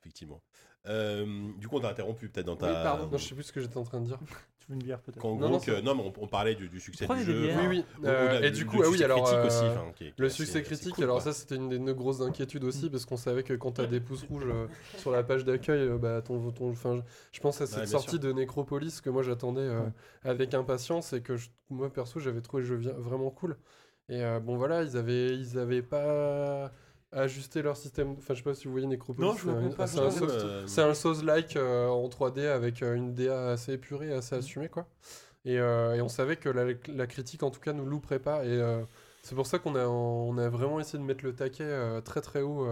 Effectivement. 0.00 0.40
Euh, 0.86 1.48
du 1.58 1.66
coup, 1.68 1.76
on 1.76 1.80
t'a 1.80 1.88
interrompu 1.88 2.28
peut-être 2.28 2.46
dans 2.46 2.56
ta. 2.56 2.66
Oui, 2.66 2.72
pardon. 2.82 3.08
Non, 3.10 3.16
je 3.18 3.26
sais 3.28 3.34
plus 3.34 3.44
ce 3.44 3.52
que 3.52 3.60
j'étais 3.60 3.78
en 3.78 3.84
train 3.84 4.00
de 4.00 4.06
dire. 4.06 4.18
Tu 4.64 4.72
veux 4.72 4.74
une 4.78 4.82
bière 4.82 5.00
peut-être 5.00 5.20
Qu'en 5.20 5.30
Non, 5.32 5.36
gros, 5.36 5.48
non, 5.50 5.58
que- 5.58 5.64
c'est- 5.64 5.82
non, 5.82 5.94
mais 5.94 6.02
on, 6.02 6.12
on 6.24 6.26
parlait 6.26 6.54
du, 6.54 6.68
du 6.68 6.80
succès 6.80 7.04
Prenez 7.06 7.24
du 7.24 7.32
des 7.32 7.32
jeu. 7.38 7.42
bières. 7.46 7.58
Oui, 7.60 7.66
oui. 7.68 7.84
au- 8.02 8.06
euh, 8.06 8.24
au-delà 8.34 8.46
et 8.46 8.50
du- 8.50 8.66
coup, 8.66 8.76
ah 8.78 8.86
oui, 8.86 8.92
succès 8.92 9.04
alors. 9.04 9.22
critique 9.22 9.38
euh, 9.38 9.46
aussi, 9.46 9.64
enfin, 9.64 9.92
qui 9.96 10.04
est- 10.04 10.06
qui 10.06 10.12
est 10.12 10.14
Le 10.20 10.26
assez- 10.26 10.36
succès 10.36 10.58
assez 10.58 10.62
critique, 10.66 10.94
cool, 10.94 11.04
alors 11.04 11.16
quoi. 11.22 11.32
ça 11.32 11.38
c'était 11.38 11.56
une 11.56 11.68
des 11.68 11.78
nos 11.78 11.94
grosses 11.94 12.20
inquiétudes 12.20 12.64
aussi 12.64 12.88
parce 12.90 13.04
qu'on 13.04 13.16
savait 13.16 13.42
que 13.42 13.54
quand 13.54 13.72
t'as 13.72 13.86
des 13.86 14.00
pouces 14.00 14.24
rouges 14.24 14.46
euh, 14.46 14.66
sur 14.98 15.10
la 15.10 15.22
page 15.22 15.44
d'accueil, 15.44 15.88
euh, 15.88 15.98
bah 15.98 16.22
ton, 16.22 16.50
ton, 16.50 16.70
enfin, 16.70 16.96
je- 16.96 17.02
je 17.32 17.40
pense 17.40 17.60
à 17.60 17.66
cette 17.66 17.76
bien 17.80 17.86
sortie 17.86 18.10
sûr. 18.10 18.20
de 18.20 18.32
Necropolis 18.32 19.00
que 19.00 19.10
moi 19.10 19.22
j'attendais 19.22 19.60
euh, 19.60 19.80
Ouais. 19.82 20.30
avec 20.30 20.54
impatience 20.54 21.12
et 21.12 21.20
que 21.20 21.36
je- 21.36 21.48
moi 21.70 21.92
perso 21.92 22.20
j'avais 22.20 22.40
trouvé 22.40 22.62
le 22.62 22.68
jeu 22.68 22.76
vi- 22.76 22.94
vraiment 22.96 23.30
cool. 23.30 23.56
Et 24.08 24.22
euh, 24.22 24.38
bon 24.40 24.56
voilà, 24.56 24.82
ils 24.82 24.96
avaient, 24.96 25.34
ils 25.36 25.58
avaient 25.58 25.80
pas 25.82 26.70
ajusté 27.14 27.62
leur 27.62 27.76
système. 27.76 28.12
Enfin 28.18 28.34
je 28.34 28.38
sais 28.38 28.44
pas 28.44 28.54
si 28.54 28.66
vous 28.66 28.72
voyez 28.72 28.86
Necropolis. 28.86 29.26
Non, 29.28 29.36
je 29.36 29.46
comprends 29.46 29.70
pas. 29.70 29.86
c'est 30.66 30.80
un 30.82 30.88
un 30.90 30.94
Souls-like 30.94 31.56
euh, 31.56 31.88
en 31.88 32.08
3D 32.08 32.46
avec 32.46 32.82
euh, 32.82 32.94
une 32.94 33.14
DA 33.14 33.50
assez 33.52 33.72
épurée, 33.74 34.08
Mm. 34.08 34.18
assez 34.18 34.34
assumée 34.36 34.68
quoi. 34.68 34.86
Et, 35.44 35.58
euh, 35.58 35.94
et 35.94 36.00
on 36.02 36.08
savait 36.08 36.36
que 36.36 36.48
la, 36.48 36.64
la 36.88 37.06
critique 37.06 37.42
en 37.42 37.50
tout 37.50 37.60
cas 37.60 37.72
nous 37.72 37.84
louperait 37.86 38.18
pas. 38.18 38.44
Et 38.44 38.48
euh, 38.48 38.82
c'est 39.22 39.34
pour 39.34 39.46
ça 39.46 39.58
qu'on 39.58 39.74
a, 39.76 39.86
on 39.86 40.36
a 40.38 40.48
vraiment 40.48 40.80
essayé 40.80 40.98
de 40.98 41.04
mettre 41.04 41.24
le 41.24 41.34
taquet 41.34 42.02
très 42.02 42.20
très 42.20 42.40
haut 42.42 42.66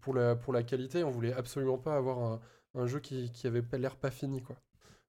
pour, 0.00 0.14
la, 0.14 0.34
pour 0.36 0.52
la 0.52 0.62
qualité. 0.62 1.04
On 1.04 1.10
voulait 1.10 1.32
absolument 1.32 1.78
pas 1.78 1.96
avoir 1.96 2.18
un, 2.18 2.40
un 2.74 2.86
jeu 2.86 3.00
qui, 3.00 3.30
qui 3.32 3.46
avait 3.46 3.62
l'air 3.78 3.96
pas 3.96 4.10
fini 4.10 4.42
quoi. 4.42 4.56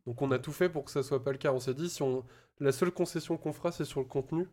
Donc 0.06 0.22
on 0.22 0.32
a 0.32 0.40
tout 0.40 0.54
fait 0.54 0.70
pour 0.70 0.86
que 0.86 0.92
ça 0.92 1.04
soit 1.04 1.24
pas 1.24 1.32
le 1.32 1.38
cas. 1.38 1.52
On 1.54 1.60
s'est 1.60 1.74
dit 1.74 1.90
si 1.90 2.02
on 2.04 2.24
la 2.60 2.72
seule 2.72 2.92
concession 2.92 3.38
qu'on 3.38 3.54
fera 3.54 3.72
c'est 3.72 3.86
sur 3.86 4.00
le 4.00 4.06
contenu. 4.06 4.48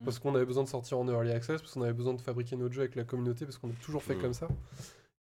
Mm. 0.00 0.04
Parce 0.04 0.18
qu'on 0.18 0.34
avait 0.34 0.46
besoin 0.46 0.62
de 0.64 0.68
sortir 0.68 0.98
en 0.98 1.08
early 1.08 1.30
access, 1.32 1.60
parce 1.60 1.72
qu'on 1.74 1.82
avait 1.82 1.92
besoin 1.92 2.14
de 2.14 2.20
fabriquer 2.20 2.56
notre 2.56 2.72
jeu 2.74 2.82
avec 2.82 2.94
la 2.94 3.04
communauté, 3.04 3.44
parce 3.44 3.58
qu'on 3.58 3.70
a 3.70 3.74
toujours 3.82 4.02
fait 4.02 4.14
Mm. 4.14 4.20
comme 4.22 4.32
ça. 4.34 4.48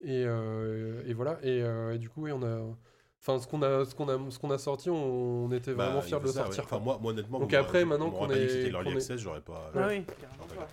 Et, 0.02 0.24
euh, 0.26 1.02
et 1.08 1.14
voilà. 1.14 1.40
Et, 1.42 1.62
euh, 1.64 1.96
et 1.96 1.98
du 1.98 2.10
coup, 2.10 2.24
oui, 2.24 2.32
on 2.32 2.44
a. 2.44 2.60
Enfin, 3.20 3.40
ce 3.40 3.48
qu'on 3.48 3.64
a, 3.64 3.84
ce 3.84 3.96
qu'on 3.96 4.08
a, 4.08 4.32
ce 4.32 4.38
qu'on 4.38 4.52
a 4.52 4.58
sorti, 4.60 4.92
on, 4.92 5.46
on 5.46 5.52
était 5.52 5.74
bah, 5.74 5.86
vraiment 5.88 6.02
fiers 6.04 6.20
de 6.20 6.26
le 6.26 6.30
ça, 6.30 6.42
ouais. 6.42 6.46
sortir. 6.54 6.64
Enfin, 6.66 6.78
moi, 6.80 7.00
moi, 7.02 7.12
honnêtement, 7.12 7.40
Donc 7.40 7.52
après, 7.56 7.84
maintenant 7.84 8.12
qu'on 8.12 8.30
est- 8.30 8.36
que 8.46 8.48
c'était 8.50 8.70
l'early 8.70 8.92
est- 8.92 8.96
access, 8.96 9.20
j'aurais 9.20 9.42
pas. 9.42 9.72
Ah 9.76 9.88
oui. 9.90 10.06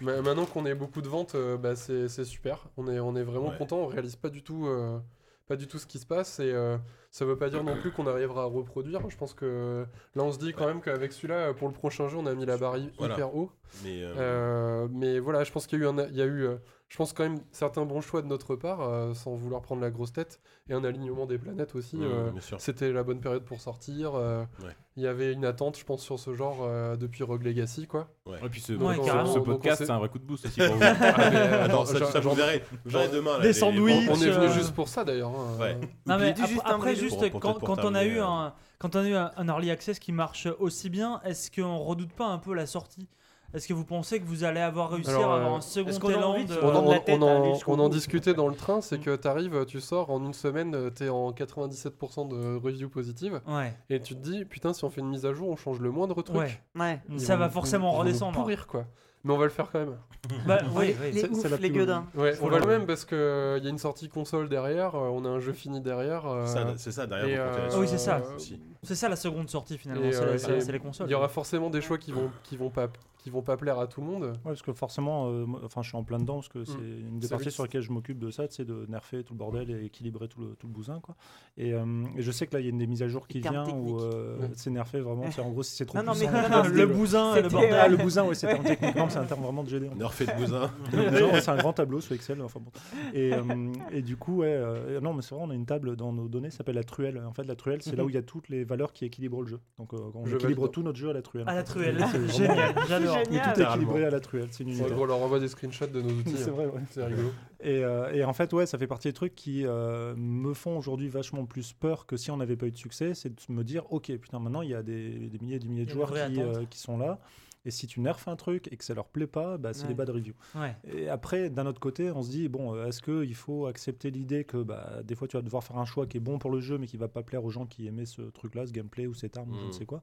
maintenant 0.02 0.44
qu'on 0.44 0.66
ait 0.66 0.74
beaucoup 0.74 1.01
de 1.02 1.09
ventes, 1.09 1.35
euh, 1.35 1.56
bah, 1.56 1.74
c'est 1.74 2.09
c'est 2.09 2.24
super. 2.24 2.68
On 2.76 2.86
est, 2.89 3.01
on 3.01 3.16
est 3.16 3.22
vraiment 3.22 3.48
Ouais. 3.48 3.56
content. 3.59 3.78
On 3.78 3.86
réalise 3.86 4.16
pas 4.16 4.28
du 4.28 4.43
tout, 4.43 4.66
euh, 4.66 4.98
pas 5.47 5.56
du 5.56 5.66
tout 5.66 5.78
ce 5.78 5.86
qui 5.86 5.98
se 5.98 6.06
passe. 6.06 6.39
Et 6.40 6.52
euh, 6.52 6.76
ça 7.15 7.24
veut 7.24 7.36
pas 7.36 7.49
dire 7.49 7.62
non 7.62 7.77
plus 7.77 7.93
qu'on 7.93 8.09
arrivera 8.09 8.43
à 8.43 8.47
reproduire. 8.47 9.09
Je 9.09 9.16
pense 9.16 9.35
que 9.35 9.86
là, 10.16 10.24
on 10.24 10.32
se 10.32 10.39
dit 10.41 10.53
quand 10.53 10.66
même 10.66 10.81
qu'avec 10.81 11.12
celui-là, 11.12 11.55
pour 11.55 11.69
le 11.69 11.73
prochain 11.73 12.09
jeu, 12.09 12.16
on 12.19 12.27
a 12.27 12.35
mis 12.35 12.45
la 12.45 12.57
barre 12.57 12.74
Voilà. 12.99 13.15
hyper 13.15 13.36
haut. 13.36 13.53
Mais, 13.85 14.03
euh, 14.03 14.15
Euh, 14.19 14.89
mais 14.91 15.20
voilà, 15.20 15.45
je 15.45 15.53
pense 15.53 15.69
qu'il 15.69 15.78
y 15.78 15.82
a 15.82 15.85
eu, 15.85 15.89
un, 15.89 16.07
il 16.09 16.16
y 16.16 16.23
a 16.23 16.24
eu 16.24 16.43
euh, 16.45 16.57
je 16.89 16.97
pense 16.98 17.12
quand 17.12 17.24
même 17.24 17.40
certains 17.51 17.85
bons 17.85 18.01
choix 18.01 18.23
de 18.23 18.27
notre 18.28 18.55
part, 18.55 18.81
euh, 18.82 19.15
sans 19.15 19.35
vouloir 19.35 19.62
prendre 19.62 19.81
la 19.82 19.90
grosse 19.90 20.12
tête, 20.12 20.39
et 20.69 20.74
un 20.74 20.85
alignement 20.85 21.27
des 21.27 21.39
planètes 21.39 21.74
aussi. 21.74 21.97
Mmh, 21.97 22.02
euh, 22.05 22.31
bien 22.31 22.40
sûr. 22.40 22.61
C'était 22.61 22.93
la 22.93 23.02
bonne 23.02 23.20
période 23.20 23.44
pour 23.44 23.61
sortir. 23.61 24.15
euh, 24.15 24.44
Ouais. 24.62 24.70
Il 24.97 25.02
y 25.02 25.09
avait 25.09 25.32
une 25.32 25.44
attente, 25.44 25.77
je 25.77 25.85
pense, 25.85 26.02
sur 26.02 26.20
ce 26.20 26.35
genre 26.35 26.59
euh, 26.62 26.94
depuis 26.94 27.24
Rogue 27.24 27.43
Legacy, 27.43 27.89
quoi. 27.89 28.06
Ouais. 28.27 28.36
Et 28.44 28.48
puis 28.48 28.61
ce, 28.61 28.74
Donc, 28.74 28.97
podcast, 29.44 29.85
c'est 29.85 29.90
un 29.90 29.98
vrai 29.98 30.09
coup 30.09 30.20
de 30.20 30.24
boost 30.24 30.47
aussi 30.47 30.61
pour 30.61 30.69
vous. 30.77 30.82
Ah, 30.82 30.94
mais, 31.31 31.36
euh, 31.36 31.65
Attends, 31.65 31.85
ça, 31.85 31.98
ça, 32.06 32.20
vous 32.20 32.28
genre- 32.28 32.35
verrez. 32.36 32.62
Vous 32.85 32.90
verrez 32.90 33.09
demain. 33.09 33.32
là, 33.39 33.40
Des 33.40 33.48
les- 33.48 33.52
sandwichs. 33.55 34.09
On 34.09 34.15
est 34.15 34.31
venu 34.31 34.47
euh, 34.47 34.52
juste 34.52 34.73
pour 34.73 34.89
ça 34.89 35.02
d'ailleurs. 35.05 35.31
hein. 35.31 35.77
Non 36.06 36.16
mais 36.19 36.35
juste 36.36 36.61
après 36.65 36.94
juste 36.94 37.19
quand, 37.40 37.55
pour 37.55 37.66
quand 37.77 37.85
on 37.85 37.94
a 37.97 38.05
eu 38.05 38.20
un 38.20 38.55
quand 38.78 38.94
on 38.94 39.01
a 39.01 39.09
eu 39.09 39.15
un, 39.15 39.31
un 39.36 39.48
early 39.48 39.70
access 39.70 39.98
qui 39.98 40.12
marche 40.12 40.47
aussi 40.61 40.90
bien, 40.90 41.20
est-ce 41.24 41.51
qu'on 41.51 41.78
redoute 41.78 42.12
pas 42.12 42.27
un 42.27 42.39
peu 42.39 42.55
la 42.55 42.66
sortie? 42.66 43.09
Est-ce 43.55 43.68
que 43.68 43.72
vous 43.72 43.85
pensez 43.85 44.18
que 44.20 44.24
vous 44.26 44.43
allez 44.44 44.60
avoir 44.60 44.90
réussi 44.90 45.10
Alors, 45.10 45.32
à 45.32 45.36
avoir 45.36 45.52
euh, 45.55 45.56
un 45.56 45.60
second 45.60 45.89
est-ce 45.89 46.01
qu'on 46.01 46.09
a 46.09 46.12
élan 46.12 46.32
de 46.44 46.55
On, 46.62 46.74
en, 46.74 46.90
la 46.90 46.98
tête 46.98 47.18
on 47.22 47.59
on 47.68 47.78
en 47.78 47.89
discutait 47.89 48.35
dans 48.35 48.48
le 48.48 48.55
train, 48.56 48.81
c'est 48.81 48.98
que 48.98 49.14
tu 49.14 49.28
arrives, 49.28 49.64
tu 49.66 49.81
sors 49.81 50.10
en 50.10 50.24
une 50.24 50.35
semaine, 50.35 50.74
euh, 50.74 50.90
t'es 50.90 51.09
en 51.09 51.31
97% 51.31 52.28
de 52.28 52.56
review 52.56 52.89
positive, 52.89 53.40
Ouais. 53.47 53.72
et 53.90 54.01
tu 54.01 54.14
te 54.16 54.20
dis, 54.20 54.44
putain, 54.44 54.72
si 54.72 54.85
on 54.85 54.90
fait 54.90 55.01
une 55.01 55.09
mise 55.10 55.24
à 55.26 55.32
jour, 55.32 55.48
on 55.48 55.56
change 55.56 55.78
le 55.81 55.90
moindre 55.90 56.20
truc. 56.22 56.36
Ouais. 56.36 56.60
Ouais. 56.78 57.01
Ça 57.18 57.35
vont 57.35 57.40
va 57.40 57.48
forcément 57.48 57.93
redescendre. 57.93 58.35
pourrir 58.36 58.66
quoi. 58.66 58.85
Mais 59.26 59.32
on 59.32 59.39
va 59.39 59.44
le 59.44 59.51
faire 59.51 59.70
quand 59.70 59.78
même. 59.78 59.97
Bah, 60.47 60.59
oui, 60.74 60.86
les 60.89 60.93
oui. 61.01 61.12
les 61.12 61.20
c'est- 61.20 61.31
ouf, 61.31 61.60
les 61.60 61.70
gueudins. 61.70 62.06
Ouais, 62.14 62.32
on 62.43 62.48
va 62.48 62.59
le- 62.59 62.66
même 62.66 62.86
parce 62.86 63.05
qu'il 63.05 63.16
y 63.18 63.66
a 63.66 63.68
une 63.70 63.78
sortie 63.78 64.09
console 64.09 64.48
derrière, 64.48 64.94
euh, 64.94 65.09
on 65.12 65.24
a 65.26 65.28
un 65.28 65.39
jeu 65.39 65.52
fini 65.52 65.81
derrière. 65.82 66.26
euh, 66.26 66.47
Ça, 66.47 66.66
C'est 66.76 66.93
ça, 66.93 67.06
derrière, 67.06 67.44
euh. 67.47 67.78
Oui, 67.78 67.86
c'est 67.89 67.98
ça. 67.98 68.20
aussi. 68.36 68.59
C'est 68.85 68.94
ça 68.94 69.09
la 69.09 69.16
seconde 69.16 69.48
sortie 69.51 69.78
finalement, 69.78 70.02
c'est 70.11 70.19
euh, 70.23 70.32
la- 70.32 70.39
c'est 70.39 70.56
et 70.56 70.61
c'est 70.61 70.73
les 70.73 70.78
consoles. 70.78 71.09
Il 71.09 71.12
y 71.12 71.15
aura 71.15 71.28
forcément 71.28 71.70
des 71.70 71.81
choix 71.81 71.98
qui 71.98 72.12
vont, 72.12 72.31
qui 72.43 72.56
vont 72.56 72.70
pas, 72.70 72.89
qui 73.19 73.31
vont 73.31 73.43
pas 73.43 73.56
plaire 73.56 73.78
à 73.78 73.86
tout 73.86 74.01
le 74.01 74.06
monde. 74.06 74.23
Ouais, 74.24 74.31
parce 74.44 74.62
que 74.62 74.73
forcément, 74.73 75.28
euh, 75.31 75.47
enfin, 75.65 75.82
je 75.82 75.89
suis 75.89 75.97
en 75.97 76.05
plein 76.05 76.19
dedans 76.19 76.35
parce 76.35 76.48
que 76.48 76.65
c'est 76.65 76.74
une 76.78 77.19
des 77.19 77.28
parties 77.28 77.51
sur 77.51 77.62
lesquelles 77.65 77.81
je 77.82 77.90
m'occupe 77.93 78.19
de 78.19 78.31
ça, 78.31 78.44
c'est 78.51 78.65
de 78.66 78.85
nerfer 78.89 79.24
tout 79.24 79.32
le 79.35 79.39
bordel 79.39 79.70
et 79.70 79.85
équilibrer 79.86 80.28
tout 80.28 80.40
le, 80.40 80.48
tout 80.59 80.66
le 80.66 80.73
bousin, 80.73 81.01
quoi. 81.01 81.15
Et, 81.56 81.73
euh, 81.73 81.85
et 82.16 82.23
je 82.23 82.31
sais 82.31 82.47
que 82.47 82.55
là, 82.55 82.61
il 82.61 82.65
y 82.65 82.66
a 82.66 82.70
une 82.70 82.78
des 82.78 82.86
mises 82.86 83.02
à 83.02 83.09
jour 83.09 83.27
qui 83.27 83.40
Les 83.40 83.48
vient 83.48 83.66
où 83.69 83.98
euh, 84.01 84.39
Ouais. 84.39 84.51
c'est 84.55 84.70
nerfé 84.70 85.01
vraiment. 85.01 85.31
C'est 85.31 85.40
en 85.40 85.51
gros 85.51 85.62
si 85.62 85.74
c'est 85.77 85.86
trop 85.86 85.98
Non, 85.98 86.05
non, 86.05 86.12
puissant. 86.12 86.32
mais- 86.32 86.39
on 86.39 86.43
non, 86.43 86.62
peut 86.62 86.69
non, 86.69 86.74
le 86.74 86.81
le- 86.82 86.86
bousin, 86.86 87.40
le 87.40 87.48
bordel. 87.48 87.73
Ah, 87.74 87.89
le 87.89 87.97
bousin, 87.97 88.24
ouais, 88.24 88.35
c'est 88.35 88.51
un 88.51 88.62
technique. 88.62 88.94
Non, 88.97 89.09
c'est 89.09 89.19
un 89.19 89.24
terme 89.24 89.43
vraiment 89.43 89.62
de 89.65 89.69
GD. 89.70 89.89
Refait 90.01 90.27
de 90.27 90.32
bousin. 90.32 90.70
Le 90.93 91.11
bousin, 91.11 91.27
ouais, 91.32 91.40
c'est 91.40 91.51
un 91.51 91.56
grand 91.56 91.73
tableau 91.73 92.01
sous 92.01 92.12
Excel. 92.15 92.43
Enfin 92.43 92.61
bon. 92.61 92.70
Et, 93.15 93.32
euh, 93.32 93.73
et 93.93 94.02
du 94.02 94.16
coup, 94.16 94.39
ouais, 94.39 94.48
euh, 94.48 95.01
non, 95.01 95.15
mais 95.15 95.23
c'est 95.23 95.35
vrai, 95.35 95.44
on 95.47 95.51
a 95.51 95.55
une 95.55 95.66
table 95.66 95.97
dans 95.97 96.12
nos 96.12 96.28
données, 96.28 96.51
ça 96.51 96.59
s'appelle 96.59 96.74
la 96.74 96.85
truelle. 96.85 97.23
En 97.27 97.32
fait, 97.32 97.44
la 97.44 97.56
truelle, 97.56 97.81
c'est 97.81 97.97
là 97.97 98.05
où 98.05 98.09
il 98.11 98.15
y 98.15 98.19
a 98.19 98.23
toutes 98.23 98.48
les 98.48 98.65
valeurs 98.75 98.93
qui 98.93 99.05
équilibrent 99.05 99.43
le 99.43 99.49
jeu. 99.49 99.61
Donc, 99.79 99.95
euh, 99.95 99.99
on 100.15 100.27
Je 100.27 100.37
équilibre 100.37 100.69
tout 100.69 100.83
notre 100.83 100.99
jeu 100.99 101.11
à 101.11 101.13
la 101.13 101.23
truelle. 101.23 101.49
À 101.49 101.55
la 101.55 101.63
truelle, 101.63 101.99
génial, 102.29 102.75
j'adore. 102.89 103.23
Tout 103.23 103.33
est 103.33 103.63
équilibré 103.63 104.05
à 104.05 104.11
la 104.11 104.21
truelle, 104.21 104.49
c'est 104.51 104.65
une 104.65 104.75
on 104.97 105.05
leur 105.05 105.19
envoie 105.19 105.41
des 105.41 105.49
screenshots 105.49 105.87
de 105.87 106.01
nos 106.01 106.11
outils. 106.11 106.35
C'est 106.37 106.49
hein. 106.49 106.53
vrai, 106.53 106.67
ouais. 106.67 106.81
C'est 106.91 107.05
rigolo. 107.05 107.31
Et, 107.61 107.83
euh, 107.83 108.13
et 108.13 108.25
en 108.25 108.33
fait, 108.33 108.53
ouais, 108.53 108.67
ça 108.67 108.79
fait 108.79 108.87
partie 108.87 109.09
des 109.09 109.15
trucs 109.15 109.35
qui 109.35 109.67
euh, 109.67 110.15
me 110.17 110.53
font 110.55 110.77
aujourd'hui 110.77 111.09
vachement 111.09 111.47
plus 111.47 111.73
peur 111.73 112.07
que 112.07 112.17
si 112.17 112.31
on 112.31 112.37
n'avait 112.37 112.57
pas 112.57 112.67
eu 112.67 112.71
de 112.71 112.77
succès. 112.77 113.15
C'est 113.15 113.31
de 113.31 113.53
me 113.53 113.65
dire, 113.65 113.91
ok, 113.93 114.15
putain, 114.19 114.39
maintenant 114.39 114.63
il 114.63 114.71
y 114.71 114.75
a 114.75 114.83
des, 114.83 115.29
des 115.29 115.39
milliers 115.39 115.57
et 115.57 115.61
des 115.61 115.69
milliers 115.69 115.87
de 115.87 115.91
joueurs 115.91 116.13
qui, 116.13 116.41
euh, 116.41 116.65
qui 116.69 116.79
sont 116.79 116.99
là. 116.99 117.21
Et 117.66 117.70
si 117.70 117.86
tu 117.86 118.01
nerfes 118.01 118.28
un 118.28 118.36
truc 118.36 118.69
et 118.73 118.77
que 118.77 118.85
ça 118.85 118.93
leur 118.95 119.09
plaît 119.09 119.27
pas, 119.27 119.57
bah, 119.57 119.73
c'est 119.73 119.82
Ouais. 119.85 119.89
les 119.89 119.95
bad 119.95 120.11
reviews. 120.11 120.35
Ouais. 120.55 120.77
Et 120.86 121.09
après, 121.09 121.49
d'un 121.49 121.65
autre 121.66 121.81
côté, 121.81 122.11
on 122.11 122.23
se 122.23 122.31
dit, 122.31 122.49
bon, 122.49 122.74
euh, 122.74 122.86
est-ce 122.86 123.01
qu'il 123.01 123.35
faut 123.35 123.66
accepter 123.66 124.11
l'idée 124.11 124.45
que 124.45 124.62
bah, 124.62 125.03
des 125.03 125.15
fois 125.15 125.27
tu 125.28 125.36
vas 125.36 125.43
devoir 125.43 125.65
faire 125.65 125.78
un 125.78 125.85
choix 125.86 126.07
qui 126.07 126.19
est 126.19 126.20
bon 126.20 126.39
pour 126.39 126.51
le 126.51 126.61
jeu, 126.61 126.77
mais 126.77 126.86
qui 126.86 126.97
va 126.99 127.09
pas 127.09 127.23
plaire 127.23 127.43
aux 127.45 127.51
gens 127.51 127.65
qui 127.66 127.86
aimaient 127.86 128.05
ce 128.07 128.20
truc-là, 128.23 128.66
ce 128.66 128.73
gameplay 128.73 129.07
ou 129.07 129.15
cette 129.15 129.36
arme, 129.39 129.53
ou 129.53 129.57
je 129.59 129.62
ne 129.62 129.66
Mhm. 129.66 129.73
sais 129.73 129.86
quoi, 129.86 130.03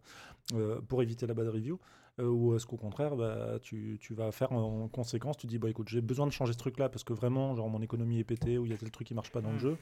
euh, 0.55 0.81
pour 0.81 1.01
éviter 1.03 1.27
la 1.27 1.33
bad 1.35 1.47
review 1.49 1.79
euh, 2.19 2.25
ou 2.27 2.55
est-ce 2.55 2.65
qu'au 2.65 2.77
contraire, 2.77 3.15
bah, 3.15 3.57
tu, 3.61 3.97
tu 4.01 4.13
vas 4.13 4.31
faire 4.31 4.51
en 4.51 4.87
conséquence, 4.89 5.37
tu 5.37 5.47
dis, 5.47 5.59
bah, 5.59 5.69
écoute, 5.69 5.87
j'ai 5.87 6.01
besoin 6.01 6.25
de 6.27 6.31
changer 6.31 6.53
ce 6.53 6.57
truc-là 6.57 6.89
parce 6.89 7.03
que 7.03 7.13
vraiment, 7.13 7.55
genre, 7.55 7.69
mon 7.69 7.81
économie 7.81 8.19
est 8.19 8.23
pétée 8.25 8.57
ou 8.57 8.65
il 8.65 8.71
y 8.71 8.73
a 8.73 8.77
tel 8.77 8.91
truc 8.91 9.07
qui 9.07 9.13
marche 9.13 9.31
pas 9.31 9.39
dans 9.41 9.51
le 9.51 9.55
Mm. 9.55 9.59
jeu, 9.59 9.77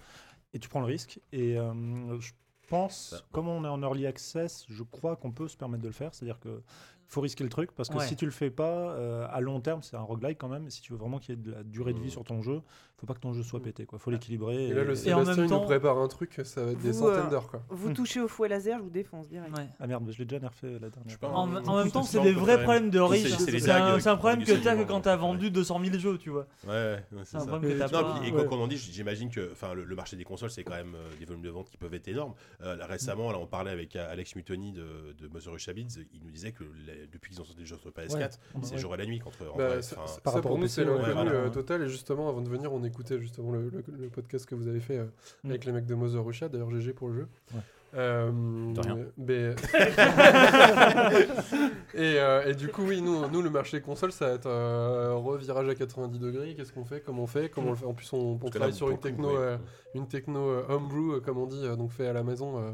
et 0.53 0.59
tu 0.59 0.67
prends 0.69 0.79
le 0.81 0.85
risque. 0.85 1.19
Et 1.31 1.57
euh, 1.57 2.19
je 2.19 2.33
pense, 2.67 3.23
comme 3.31 3.47
on 3.47 3.63
est 3.65 3.67
en 3.67 3.81
early 3.81 4.05
access, 4.05 4.65
je 4.69 4.83
crois 4.83 5.15
qu'on 5.15 5.31
peut 5.31 5.47
se 5.47 5.57
permettre 5.57 5.81
de 5.81 5.87
le 5.87 5.93
faire, 5.93 6.13
c'est-à-dire 6.13 6.39
que 6.39 6.61
faut 7.09 7.21
risquer 7.21 7.43
le 7.43 7.49
truc 7.49 7.71
parce 7.73 7.89
que 7.89 7.97
Ouais. 7.97 8.07
si 8.07 8.15
tu 8.15 8.25
le 8.25 8.31
fais 8.31 8.49
pas, 8.51 8.91
euh, 8.91 9.27
à 9.31 9.41
long 9.41 9.59
terme, 9.59 9.81
c'est 9.81 9.95
un 9.97 10.01
roguelike 10.01 10.37
quand 10.37 10.47
même. 10.47 10.69
Si 10.69 10.81
tu 10.81 10.93
veux 10.93 10.99
vraiment 10.99 11.17
qu'il 11.19 11.35
y 11.35 11.37
ait 11.37 11.41
de 11.41 11.51
la 11.51 11.63
durée 11.63 11.93
de 11.93 11.99
vie 11.99 12.07
Mm. 12.07 12.11
sur 12.11 12.23
ton 12.23 12.41
jeu, 12.41 12.61
faut 12.97 13.07
pas 13.07 13.13
que 13.15 13.19
ton 13.19 13.33
jeu 13.33 13.41
soit 13.43 13.61
pété. 13.61 13.85
Quoi. 13.85 13.97
Faut 13.97 14.11
l'équilibrer. 14.11 14.67
Et 14.67 14.73
là, 14.73 14.83
le 14.83 15.07
Et 15.07 15.13
en 15.13 15.23
même 15.25 15.47
temps- 15.47 15.59
nous 15.61 15.65
prépare 15.65 15.97
un 15.97 16.07
truc, 16.07 16.39
ça 16.43 16.63
va 16.65 16.71
être 16.71 16.79
des 16.81 16.91
Vous, 16.91 16.99
centaines 16.99 17.25
euh, 17.27 17.29
d'heures 17.29 17.49
quoi. 17.49 17.63
Vous 17.69 17.93
touchez 17.93 18.19
au 18.21 18.27
fouet 18.27 18.47
laser, 18.47 18.77
je 18.77 18.83
vous 18.83 18.89
défonce 18.89 19.27
direct. 19.27 19.57
Ouais. 19.57 19.67
Ah 19.79 19.87
merde, 19.87 20.07
je 20.11 20.17
l'ai 20.19 20.25
déjà 20.25 20.39
nerfé 20.39 20.77
la 20.79 20.89
dernière. 20.89 21.17
Pas, 21.17 21.29
En, 21.29 21.43
en 21.55 21.77
même 21.77 21.91
temps, 21.91 22.03
c'est 22.03 22.21
des 22.21 22.33
vrais 22.33 22.61
problèmes 22.63 22.89
de 22.91 22.99
riche. 22.99 23.27
c'est 23.37 23.71
un, 24.07 24.15
problème 24.17 24.43
que 24.43 24.51
t'as 24.63 24.75
que 24.75 24.83
quand 24.87 25.01
t'as 25.01 25.15
vendu 25.15 25.49
200 25.51 25.79
000 25.83 25.97
jeux, 25.97 26.17
tu 26.17 26.29
vois. 26.29 26.45
Ouais, 26.67 27.03
C'est 27.23 27.39
ça. 27.39 27.45
problème 27.45 27.71
que 27.73 27.77
t'as 27.79 27.85
Non, 27.87 28.03
pas. 28.13 28.19
puis- 28.19 28.29
et 28.29 28.31
Ouais. 28.31 28.45
quand 28.47 28.55
on 28.57 28.63
en 28.63 28.67
dit, 28.67 28.77
j'imagine 28.77 29.29
que 29.29 29.49
enfin, 29.51 29.73
le, 29.73 29.95
marché 29.95 30.15
des 30.15 30.23
consoles, 30.23 30.51
c'est 30.51 30.63
quand 30.63 30.75
même 30.75 30.95
euh, 30.95 31.09
des 31.19 31.25
volumes 31.25 31.41
de 31.41 31.49
vente 31.49 31.69
qui 31.69 31.77
peuvent 31.77 31.93
être 31.93 32.07
énormes. 32.07 32.33
Là, 32.61 32.85
récemment, 32.85 33.31
là, 33.31 33.39
on 33.39 33.47
parlait 33.47 33.71
avec 33.71 33.95
Alex 33.95 34.35
Mutoni 34.35 34.71
de, 34.73 35.13
de 35.17 35.27
Mother 35.27 35.57
Shabids. 35.57 36.05
Il 36.13 36.23
nous 36.23 36.31
disait 36.31 36.51
que 36.51 36.63
les- 36.85 36.98
depuis 37.11 37.31
qu'ils 37.31 37.41
ont 37.41 37.45
sorti 37.45 37.59
des 37.61 37.65
jeux 37.65 37.77
sur 37.77 37.89
PS4, 37.91 38.15
Ouais. 38.15 38.29
c'est 38.61 38.73
Ouais. 38.73 38.77
jour 38.79 38.93
et 38.93 38.97
la 38.97 39.05
nuit 39.05 39.19
contre. 39.19 39.37
en 39.53 39.57
Bah, 39.57 39.67
vrai, 39.67 39.81
ça, 39.81 39.95
ça- 40.07 40.21
par 40.21 40.33
ça, 40.33 40.39
rapport 40.39 40.51
pour 40.51 40.57
nous 40.59 40.67
c'est 40.67 40.83
ouais, 40.83 40.87
l'inconnu 40.97 41.13
voilà. 41.13 41.31
euh, 41.31 41.49
total 41.49 41.83
et 41.83 41.89
justement 41.89 42.29
avant 42.29 42.41
de 42.41 42.49
venir 42.49 42.71
on 42.73 42.83
écoutait 42.83 43.19
justement 43.19 43.51
le, 43.51 43.69
le- 43.69 43.83
le 43.99 44.09
podcast 44.09 44.45
que 44.45 44.55
vous 44.55 44.67
avez 44.67 44.79
fait 44.79 44.97
euh, 44.97 45.05
Mm. 45.43 45.49
avec 45.49 45.65
les 45.65 45.71
mecs 45.71 45.85
de 45.85 45.95
Mother 45.95 46.23
Russia 46.25 46.49
d'ailleurs 46.49 46.71
GG 46.71 46.93
pour 46.93 47.09
le 47.09 47.15
jeu 47.15 47.27
Ouais. 47.53 47.59
Euh, 47.95 48.31
De 48.73 48.79
rien. 48.81 48.97
mais- 49.17 49.55
et, 51.95 52.19
euh, 52.19 52.45
et 52.45 52.53
du 52.53 52.67
coup 52.69 52.83
oui 52.83 53.01
nous, 53.01 53.27
nous 53.29 53.41
le 53.41 53.49
marché 53.49 53.81
console 53.81 54.11
ça 54.11 54.27
va 54.27 54.33
être 54.35 54.45
euh, 54.45 55.15
revirage 55.15 55.67
à 55.69 55.75
90 55.75 56.19
degrés 56.19 56.53
qu'est-ce 56.55 56.71
qu'on 56.71 56.85
fait? 56.85 57.01
Comment 57.01 57.23
on 57.23 57.27
fait? 57.27 57.49
Comment 57.49 57.69
on 57.69 57.71
le 57.71 57.77
fait? 57.77 57.85
En 57.85 57.93
plus 57.93 58.11
on, 58.13 58.37
travaille 58.37 58.69
là, 58.69 58.75
sur 58.75 58.87
une 58.87 58.91
le 58.93 58.97
coup, 58.97 59.03
techno 59.03 59.29
ouais. 59.29 59.35
euh, 59.37 59.57
une 59.95 60.07
techno 60.07 60.39
euh, 60.49 60.63
homebrew 60.69 61.13
euh, 61.15 61.19
comme 61.19 61.37
on 61.39 61.47
dit 61.47 61.65
euh, 61.65 61.75
donc 61.75 61.91
fait 61.91 62.07
à 62.07 62.13
la 62.13 62.23
maison 62.23 62.59
euh, 62.59 62.71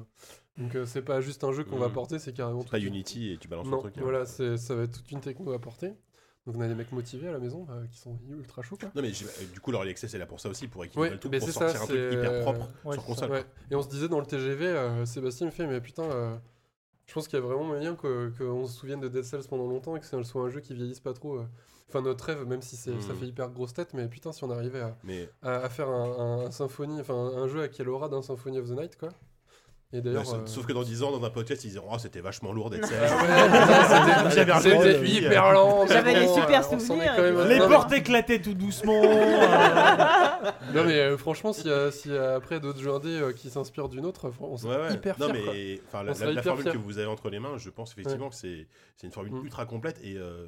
donc 0.58 0.76
euh, 0.76 0.86
c'est 0.86 1.02
pas 1.02 1.22
juste 1.22 1.44
un 1.44 1.52
jeu 1.52 1.64
qu'on 1.64 1.78
va 1.78 1.90
Mm. 1.90 1.94
porter 1.94 2.20
c'est 2.20 2.34
carrément 2.34 2.62
C'est 2.62 2.70
pas 2.72 2.80
une- 2.80 2.88
Unity 2.88 3.32
et 3.34 3.38
tu 3.38 3.48
balances 3.48 3.68
non, 3.68 3.78
le 3.78 3.82
truc. 3.82 3.98
hein. 3.98 4.02
voilà, 4.04 4.26
c'est- 4.26 4.58
ça 4.58 4.76
va 4.76 4.84
être 4.84 4.92
toute 4.94 5.12
une 5.12 5.20
techno 5.22 5.52
à 5.54 5.60
porter. 5.60 5.94
Donc 6.46 6.56
on 6.58 6.62
a 6.62 6.68
des 6.68 6.76
mecs 6.76 6.92
motivés 6.92 7.28
à 7.28 7.32
la 7.32 7.40
maison 7.40 7.66
euh, 7.72 7.86
qui 7.88 7.98
sont 7.98 8.20
ultra 8.30 8.62
chauds 8.62 8.78
quoi. 8.78 8.92
Non, 8.96 9.02
mais 9.02 9.10
euh, 9.10 9.46
du 9.52 9.60
coup, 9.60 9.72
l'Early 9.72 9.90
Access 9.90 10.14
est 10.14 10.20
là 10.20 10.28
pour 10.28 10.40
ça 10.40 10.48
aussi, 10.48 10.68
pour 10.68 10.86
équilibrer 10.86 11.08
Ouais, 11.10 11.14
le 11.16 11.20
tout, 11.20 11.28
mais 11.30 11.40
pour 11.40 11.48
c'est 11.48 11.54
sortir 11.56 11.78
ça, 11.78 11.84
un 11.84 11.88
truc 11.88 11.98
c'est- 11.98 12.14
hyper 12.18 12.42
propre 12.42 12.70
Ouais, 12.86 12.94
sur 12.94 13.04
console. 13.04 13.32
Ouais. 13.32 13.44
Et 13.72 13.76
on 13.76 13.82
se 13.82 13.90
disait 13.90 14.08
dans 14.08 14.20
le 14.20 14.28
TGV, 14.28 14.68
euh, 14.68 15.06
Sébastien 15.08 15.48
me 15.48 15.52
fait 15.52 15.66
mais 15.66 15.82
putain, 15.82 16.04
euh, 16.04 16.36
je 17.08 17.14
pense 17.16 17.28
qu'il 17.28 17.40
y 17.40 17.42
a 17.42 17.46
vraiment 17.46 17.64
moyen 17.64 17.96
que- 17.96 18.32
qu'on 18.38 18.68
se 18.68 18.74
souvienne 18.78 19.00
de 19.00 19.08
Dead 19.08 19.24
Cells 19.24 19.48
pendant 19.50 19.68
longtemps 19.68 19.96
et 19.96 20.00
que 20.00 20.06
ce 20.06 20.22
soit 20.22 20.44
un 20.44 20.50
jeu 20.50 20.60
qui 20.62 20.74
vieillisse 20.76 21.00
pas 21.00 21.14
trop. 21.14 21.40
euh. 21.40 21.46
Enfin 21.90 22.02
notre 22.02 22.26
rêve, 22.26 22.46
même 22.48 22.62
si 22.62 22.76
c'est- 22.76 23.00
ça 23.02 23.14
Mhm. 23.14 23.20
fait 23.20 23.28
hyper 23.28 23.50
grosse 23.50 23.74
tête, 23.74 23.94
mais 23.96 24.08
putain 24.08 24.32
si 24.32 24.44
on 24.44 24.50
arrivait 24.52 24.82
à, 24.82 24.96
Mais 25.04 25.30
à- 25.42 25.58
à 25.64 25.70
faire 25.70 25.88
un, 25.90 26.46
un 26.46 26.52
symphonie, 26.52 27.00
enfin 27.00 27.14
un 27.16 27.48
jeu 27.48 27.66
qui 27.68 27.82
a 27.82 27.86
l'aura 27.86 28.08
d'un 28.10 28.22
Symphony 28.22 28.60
of 28.60 28.68
the 28.70 28.72
Night 28.74 28.98
quoi. 28.98 29.10
Et 29.96 30.02
d'ailleurs. 30.02 30.34
Euh, 30.34 30.46
Sauf 30.46 30.66
que 30.66 30.74
dans 30.74 30.84
10 30.84 31.04
ans, 31.04 31.12
dans 31.18 31.24
un 31.26 31.30
podcast, 31.30 31.64
ils 31.64 31.72
diront 31.72 31.88
Oh, 31.92 31.98
c'était 31.98 32.20
vachement 32.20 32.52
lourd 32.52 32.70
d'être 32.70 32.86
sage. 32.88 33.10
J'avais 34.36 34.52
un 34.52 34.60
c'était- 34.60 35.08
hyper 35.08 35.54
lent. 35.54 35.86
J'avais 35.88 36.14
des 36.14 36.28
super 36.28 36.60
euh, 36.74 36.80
souvenirs, 36.80 37.14
quand 37.16 37.22
même- 37.22 37.48
Les 37.48 37.60
portes 37.60 37.92
éclataient 37.94 38.42
tout 38.42 38.54
doucement. 38.54 39.02
euh, 39.04 40.52
Non 40.74 40.84
mais 40.84 41.00
euh, 41.00 41.18
franchement, 41.18 41.54
s'il 41.54 41.68
y, 41.68 41.74
a- 41.74 41.92
s'il 41.92 42.14
y 42.14 42.18
a 42.18 42.36
après 42.36 42.60
d'autres 42.60 42.80
jeux 42.82 42.94
indés 42.94 43.08
euh, 43.22 43.32
qui 43.32 43.50
s'inspirent 43.50 43.90
d'une 43.90 44.06
autre, 44.06 44.32
on 44.42 44.58
serait 44.58 44.76
Ouais, 44.76 44.82
ouais. 44.90 44.94
hyper 44.94 45.16
non, 45.20 45.30
fiers. 45.34 45.44
quoi. 45.44 45.54
mais 45.54 45.82
enfin, 45.88 46.00
On 46.02 46.04
la, 46.04 46.14
serait 46.14 46.26
la- 46.26 46.32
la 46.34 46.42
hyper 46.42 46.44
formule 46.44 46.66
que 46.66 46.72
fiers. 46.72 46.82
vous 46.84 46.98
avez 46.98 47.08
entre 47.08 47.30
les 47.30 47.40
mains, 47.40 47.58
je 47.58 47.70
pense 47.70 47.92
effectivement 47.94 48.30
que 48.30 48.36
c'est 48.36 48.68
c'est 48.98 49.08
une 49.08 49.14
formule 49.14 49.34
Mm. 49.34 49.44
ultra 49.46 49.66
complète. 49.66 50.00
Et 50.04 50.16
euh, 50.18 50.46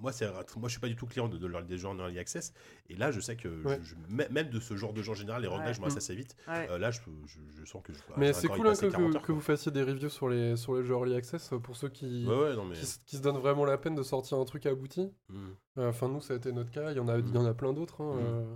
moi, 0.00 0.12
c'est 0.12 0.26
moi, 0.30 0.42
je 0.64 0.68
suis 0.68 0.80
pas 0.80 0.88
du 0.88 0.96
tout 0.96 1.06
client 1.06 1.28
de, 1.28 1.36
de 1.38 1.46
leur- 1.46 1.62
des 1.62 1.76
jeux 1.78 1.88
en 1.88 1.98
early 1.98 2.18
access. 2.18 2.52
Et 2.88 2.96
là, 2.96 3.10
je 3.10 3.20
sais 3.20 3.36
que 3.36 3.48
Ouais. 3.64 3.78
je- 3.82 3.90
je- 3.90 3.94
mê- 4.14 4.28
même 4.30 4.48
de 4.50 4.60
ce 4.60 4.76
genre 4.76 4.92
de 4.92 5.02
jeu 5.02 5.12
en 5.12 5.14
général, 5.14 5.42
les 5.42 5.48
roguelikes, 5.48 5.74
je 5.74 5.80
m'en 5.80 5.86
lasse 5.86 5.94
Mm. 5.94 5.98
assez 5.98 6.14
vite. 6.14 6.36
Ouais. 6.48 6.68
Euh, 6.70 6.78
là, 6.78 6.90
je, 6.90 7.00
je, 7.26 7.38
je 7.50 7.64
sens 7.64 7.82
que 7.82 7.92
je. 7.92 7.98
Mais 8.16 8.32
c'est 8.32 8.48
cool 8.48 8.66
hein, 8.68 8.74
que, 8.74 8.86
40 8.86 9.12
que- 9.14 9.26
que 9.26 9.32
vous 9.32 9.40
fassiez 9.40 9.72
des 9.72 9.82
reviews 9.82 10.08
sur 10.08 10.28
les, 10.28 10.56
sur 10.56 10.74
les 10.74 10.84
jeux 10.84 10.94
early 10.94 11.14
access 11.14 11.52
euh, 11.52 11.58
pour 11.58 11.76
ceux 11.76 11.88
qui, 11.88 12.24
quoi. 12.24 12.36
Ouais, 12.36 12.48
ouais, 12.50 12.56
non, 12.56 12.64
mais. 12.64 12.74
qui, 12.76 12.86
se- 12.86 12.98
qui 13.06 13.16
se 13.16 13.22
donnent 13.22 13.38
vraiment 13.38 13.64
la 13.64 13.78
peine 13.78 13.94
de 13.94 14.02
sortir 14.02 14.38
un 14.38 14.44
truc 14.44 14.66
abouti. 14.66 15.10
Mm. 15.28 15.34
Euh, 15.78 15.88
Enfin, 15.90 16.08
nous, 16.08 16.20
ça 16.20 16.34
a 16.34 16.36
été 16.36 16.52
notre 16.52 16.70
cas. 16.70 16.90
Il 16.92 16.96
y 16.96 17.00
en 17.00 17.08
a, 17.08 17.18
il 17.18 17.34
y 17.34 17.38
en 17.38 17.46
a 17.46 17.54
plein 17.54 17.72
d'autres. 17.72 18.00
hein, 18.02 18.14
Mm. 18.16 18.18
euh, 18.24 18.54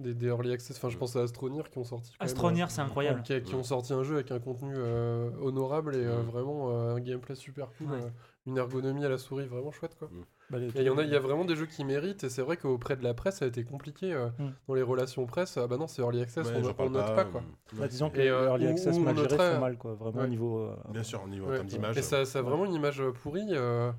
des, 0.00 0.12
des 0.14 0.26
early 0.26 0.50
access. 0.52 0.76
Enfin, 0.76 0.88
je 0.90 0.96
Mm. 0.96 0.98
pense 0.98 1.14
à 1.16 1.20
Astronir 1.22 1.70
qui 1.70 1.78
ont 1.78 1.84
sorti. 1.84 2.12
Astronir, 2.18 2.68
c'est 2.70 2.80
incroyable. 2.80 3.22
qui, 3.22 3.40
qui 3.42 3.54
ont 3.54 3.60
Mm. 3.60 3.64
sorti 3.64 3.92
un 3.92 4.02
jeu 4.02 4.16
avec 4.16 4.32
un 4.32 4.40
contenu 4.40 4.72
euh, 4.76 5.30
honorable 5.40 5.94
et 5.94 6.04
euh, 6.04 6.22
Mm. 6.22 6.26
vraiment 6.26 6.70
euh, 6.72 6.96
un 6.96 7.00
gameplay 7.00 7.34
super 7.36 7.68
cool. 7.78 7.90
Ouais. 7.90 8.02
euh, 8.02 8.08
une 8.46 8.58
ergonomie 8.58 9.04
à 9.04 9.08
la 9.08 9.16
souris 9.18 9.46
vraiment 9.46 9.70
chouette 9.70 9.94
quoi. 9.98 10.10
Bah, 10.50 10.58
Il 10.58 10.82
y 10.82 10.90
en 10.90 10.98
a, 10.98 11.02
il 11.04 11.10
y 11.10 11.16
a 11.16 11.20
vraiment 11.20 11.44
des 11.44 11.56
jeux 11.56 11.66
qui 11.66 11.84
méritent 11.84 12.22
et 12.24 12.28
c'est 12.28 12.42
vrai 12.42 12.56
qu'auprès 12.58 12.96
de 12.96 13.02
la 13.02 13.14
presse 13.14 13.36
ça 13.38 13.46
a 13.46 13.48
été 13.48 13.64
compliqué 13.64 14.12
euh, 14.12 14.28
Mm. 14.38 14.50
dans 14.68 14.74
les 14.74 14.82
relations 14.82 15.24
presse. 15.26 15.56
Ah 15.56 15.66
bah 15.66 15.76
non 15.78 15.86
c'est 15.86 16.02
early 16.02 16.20
access, 16.20 16.46
Ouais, 16.46 16.54
on, 16.56 16.82
on 16.84 16.90
note 16.90 17.14
pas, 17.14 17.24
quoi. 17.24 17.40
mm. 17.40 17.78
Bah, 17.78 17.88
disons 17.88 18.10
que 18.10 18.20
Et, 18.20 18.28
euh, 18.30 18.46
Early 18.48 18.66
Access 18.66 18.98
mal 18.98 19.14
on 19.14 19.16
géré 19.16 19.28
noterait- 19.28 19.54
font 19.54 19.60
mal, 19.60 19.78
quoi. 19.78 19.94
Vraiment 19.94 20.18
Ouais. 20.18 20.24
au 20.24 20.28
niveau. 20.28 20.58
euh, 20.60 20.76
Bien 20.90 21.02
sûr, 21.02 21.22
au 21.24 21.28
niveau 21.28 21.46
en 21.46 21.48
Ouais. 21.48 21.56
termes 21.56 21.68
d'image. 21.68 21.96
Et 21.96 22.02
ça, 22.02 22.24
ça 22.26 22.38
a 22.38 22.42
Ouais. 22.42 22.48
vraiment 22.48 22.66
une 22.66 22.74
image 22.74 23.00
euh, 23.00 23.10
pourrie, 23.12 23.46
euh, 23.52 23.90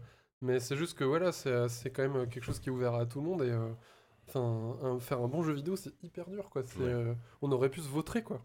mais 0.42 0.60
c'est 0.60 0.76
juste 0.76 0.98
que 0.98 1.04
voilà, 1.04 1.32
c'est 1.32 1.68
c'est 1.68 1.90
quand 1.90 2.08
même 2.08 2.30
quelque 2.30 2.44
chose 2.44 2.60
qui 2.60 2.70
est 2.70 2.72
ouvert 2.72 2.94
à 2.94 3.06
tout 3.08 3.20
le 3.22 3.26
monde 3.28 3.42
et 3.42 3.50
euh, 3.52 3.72
un- 4.36 5.00
faire 5.00 5.22
un 5.22 5.28
bon 5.28 5.42
jeu 5.44 5.54
vidéo 5.54 5.76
c'est 5.76 5.92
hyper 6.04 6.30
dur 6.30 6.50
quoi. 6.50 6.62
Ouais. 6.62 6.68
euh, 6.82 7.14
on 7.42 7.52
aurait 7.52 7.70
pu 7.70 7.82
se 7.82 7.90
vautrer 7.90 8.24
quoi. 8.24 8.40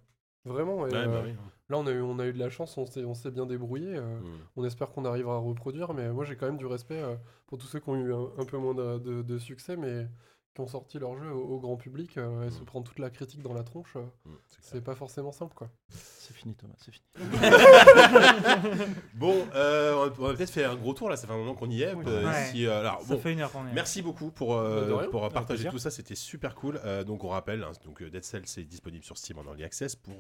Vraiment. 0.44 0.86
Et, 0.86 0.90
Ouais, 0.93 1.06
bah 1.06 1.12
euh, 1.16 1.22
oui. 1.27 1.35
Là, 1.70 1.78
on 1.78 1.86
a 1.86 1.92
eu, 1.92 2.02
on 2.02 2.18
a 2.18 2.26
eu 2.26 2.32
de 2.32 2.38
la 2.38 2.51
chance, 2.51 2.76
on 2.76 2.84
s'est, 2.84 3.05
on 3.05 3.14
s'est 3.14 3.30
bien 3.30 3.47
débrouillé. 3.47 3.94
euh, 3.97 4.20
Mm. 4.20 4.24
On 4.56 4.64
espère 4.64 4.90
qu'on 4.90 5.05
arrivera 5.05 5.36
à 5.36 5.38
reproduire, 5.38 5.94
mais 5.94 6.12
moi 6.12 6.24
j'ai 6.24 6.36
quand 6.36 6.47
même 6.47 6.59
du 6.59 6.66
respect 6.66 7.01
euh, 7.01 7.14
pour 7.47 7.56
tous 7.59 7.66
ceux 7.68 7.78
qui 7.80 7.88
ont 7.88 7.97
eu 7.97 8.12
un, 8.12 8.28
un 8.38 8.44
peu 8.44 8.59
moins 8.59 8.74
de, 8.74 8.98
de- 8.98 9.22
de 9.22 9.38
succès, 9.38 9.76
mais 9.76 10.06
qui 10.55 10.60
ont 10.60 10.66
sorti 10.66 10.98
leur 10.98 11.16
jeu 11.16 11.30
au, 11.32 11.44
au 11.56 11.60
grand 11.60 11.76
public 11.76 12.18
euh, 12.18 12.47
et 12.47 12.51
se 12.51 12.62
prendre 12.64 12.84
toute 12.86 12.98
la 12.98 13.09
critique 13.10 13.40
dans 13.42 13.55
la 13.55 13.62
tronche. 13.62 13.94
Mm, 14.26 14.30
c'est 14.48 14.64
c'est 14.64 14.80
pas 14.82 14.94
forcément 14.97 15.32
simple, 15.32 15.55
quoi. 15.55 15.70
C'est 15.90 16.34
fini, 16.36 16.54
Thomas, 16.54 16.74
c'est 16.78 16.92
fini. 16.92 17.04
Bon, 19.14 19.34
euh, 19.54 20.08
on 20.18 20.22
va- 20.22 20.34
peut-être 20.34 20.50
faire 20.50 20.70
un 20.70 20.76
gros 20.76 20.94
tour 20.94 21.10
là, 21.10 21.16
ça 21.16 21.26
fait 21.26 21.32
un 21.32 21.36
moment 21.36 21.54
qu'on 21.54 21.68
y 21.70 21.82
est. 21.82 21.94
euh, 21.94 22.24
Ouais. 22.26 22.46
si, 22.50 22.66
euh, 22.66 22.80
alors, 22.80 23.00
Ça 23.02 23.14
bon, 23.14 23.20
fait 23.20 23.32
une 23.32 23.40
heure 23.40 23.50
qu'on 23.52 23.66
est. 23.66 23.72
Merci 23.72 24.00
beaucoup 24.02 24.30
pour, 24.30 24.56
euh, 24.56 24.88
Bah, 24.96 25.06
pour 25.10 25.28
partager 25.30 25.68
tout 25.68 25.78
ça, 25.78 25.90
c'était 25.90 26.14
super 26.14 26.54
cool. 26.54 26.80
Euh, 26.84 27.04
donc 27.04 27.24
on 27.24 27.28
rappelle, 27.28 27.62
hein, 27.64 27.72
donc 27.84 28.02
Dead 28.02 28.24
Cell 28.24 28.42
c'est 28.46 28.64
disponible 28.64 29.04
sur 29.04 29.18
Steam 29.18 29.38
en 29.38 29.44
early 29.44 29.64
access 29.64 29.96
pour 29.96 30.14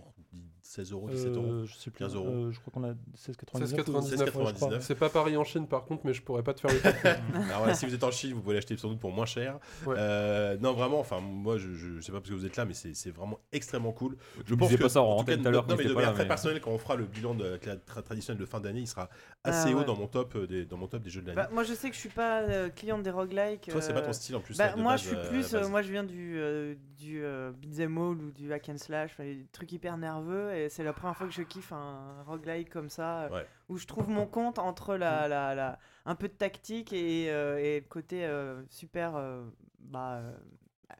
16 0.62 0.92
euros, 0.92 1.08
17 1.08 1.36
euros. 1.36 1.64
Je 1.64 1.74
sais 1.74 1.90
plus. 1.90 1.98
15 2.04 2.14
euros. 2.14 2.28
euh, 2.28 2.50
je 2.52 2.60
crois 2.60 2.72
qu'on 2.72 2.84
a 2.84 2.92
16,99. 3.16 3.66
16,99, 3.66 4.34
ou- 4.34 4.38
ouais, 4.40 4.46
je 4.48 4.52
crois. 4.54 4.68
ouais. 4.68 4.80
C'est 4.80 4.94
pas 4.94 5.08
pareil 5.08 5.36
en 5.36 5.44
Chine 5.44 5.66
par 5.66 5.84
contre, 5.84 6.02
mais 6.04 6.12
je 6.12 6.22
pourrais 6.22 6.42
pas 6.42 6.54
te 6.54 6.60
faire 6.60 6.70
le. 6.72 6.80
Alors 7.46 7.58
voilà, 7.60 7.74
si 7.74 7.86
vous 7.86 7.94
êtes 7.94 8.04
en 8.04 8.10
Chine, 8.10 8.34
vous 8.34 8.42
pouvez 8.42 8.54
l'acheter 8.56 8.76
sans 8.76 8.88
doute 8.88 9.00
pour 9.00 9.12
moins 9.12 9.26
cher. 9.26 9.58
Ouais. 9.86 9.94
Euh, 9.98 10.56
non, 10.58 10.72
vraiment, 10.72 10.98
enfin, 11.00 11.20
moi 11.20 11.56
je, 11.58 11.72
je 11.74 12.00
sais 12.00 12.12
pas 12.12 12.18
parce 12.18 12.30
que 12.30 12.34
vous 12.34 12.46
êtes 12.46 12.56
là, 12.56 12.64
mais 12.64 12.74
c'est 12.74 13.10
vraiment 13.10 13.38
extrêmement 13.52 13.92
cool. 13.92 14.16
Je 14.44 14.54
me 14.54 14.58
pense 14.58 14.68
disais 14.68 14.78
que, 14.78 14.82
pas 14.84 14.88
ça 14.88 15.02
en 15.02 15.18
tout 15.20 15.24
cas, 15.26 15.36
Non, 15.68 15.76
mais 15.76 15.84
de 15.84 15.88
pas 15.88 15.94
manière 15.94 16.10
là, 16.10 16.14
très 16.14 16.22
mais- 16.24 16.28
personnelle, 16.28 16.60
quand 16.60 16.70
on 16.70 16.78
fera 16.78 16.96
le 16.96 17.04
bilan 17.06 17.34
de, 17.34 17.56
tra- 17.56 17.78
tra- 17.78 18.02
traditionnel 18.02 18.40
de 18.40 18.46
fin 18.46 18.60
d'année, 18.60 18.80
il 18.80 18.86
sera 18.88 19.08
Ah, 19.44 19.50
assez 19.50 19.74
haut 19.74 19.78
ouais. 19.80 19.84
dans 19.84 19.96
mon 19.96 20.06
top 20.06 20.34
euh, 20.36 20.46
des, 20.46 20.64
dans 20.64 20.76
mon 20.76 20.86
top 20.86 21.02
des 21.02 21.10
jeux 21.10 21.22
de 21.22 21.26
l'année. 21.28 21.36
Bah, 21.42 21.48
moi, 21.52 21.62
je 21.64 21.74
sais 21.74 21.88
que 21.88 21.94
je 21.94 22.00
suis 22.00 22.08
pas 22.08 22.42
euh, 22.42 22.68
cliente 22.70 23.02
des 23.02 23.10
roguelikes. 23.10 23.68
Toi, 23.70 23.80
c'est 23.82 23.92
pas 23.92 24.00
euh, 24.00 24.06
ton 24.06 24.12
style 24.12 24.36
en 24.36 24.40
plus. 24.40 24.56
Bah, 24.56 24.74
moi, 24.76 24.92
base, 24.92 25.02
je 25.02 25.06
suis 25.08 25.16
euh, 25.16 25.22
la 25.22 25.28
plus. 25.28 25.54
euh, 25.54 25.68
moi, 25.68 25.82
je 25.82 25.90
viens 25.92 26.04
du, 26.04 26.38
euh, 26.38 26.74
du 26.98 27.22
euh, 27.24 27.52
beat'em 27.52 27.96
all 27.98 28.20
ou 28.22 28.30
du 28.30 28.52
hack 28.52 28.68
and 28.68 28.78
slash, 28.78 29.16
des 29.18 29.46
trucs 29.52 29.72
hyper 29.72 29.96
nerveux. 29.96 30.52
Et 30.54 30.68
c'est 30.68 30.84
la 30.84 30.92
première 30.92 31.16
fois 31.16 31.26
que 31.26 31.32
je 31.32 31.42
kiffe 31.42 31.72
un 31.72 32.22
roguelike 32.26 32.70
comme 32.70 32.88
ça, 32.90 33.22
euh, 33.24 33.28
Ouais. 33.30 33.46
où 33.68 33.76
je 33.78 33.86
trouve 33.86 34.08
mon 34.08 34.26
compte 34.26 34.58
entre 34.58 34.96
la, 34.96 35.28
la, 35.28 35.54
la- 35.54 35.78
un 36.06 36.14
peu 36.14 36.28
de 36.28 36.32
tactique 36.34 36.92
et, 36.92 37.30
euh, 37.30 37.58
et 37.58 37.80
le 37.80 37.86
côté 37.86 38.24
euh, 38.24 38.62
super 38.70 39.16
euh, 39.16 39.42
bah, 39.78 40.20
euh, 40.22 40.32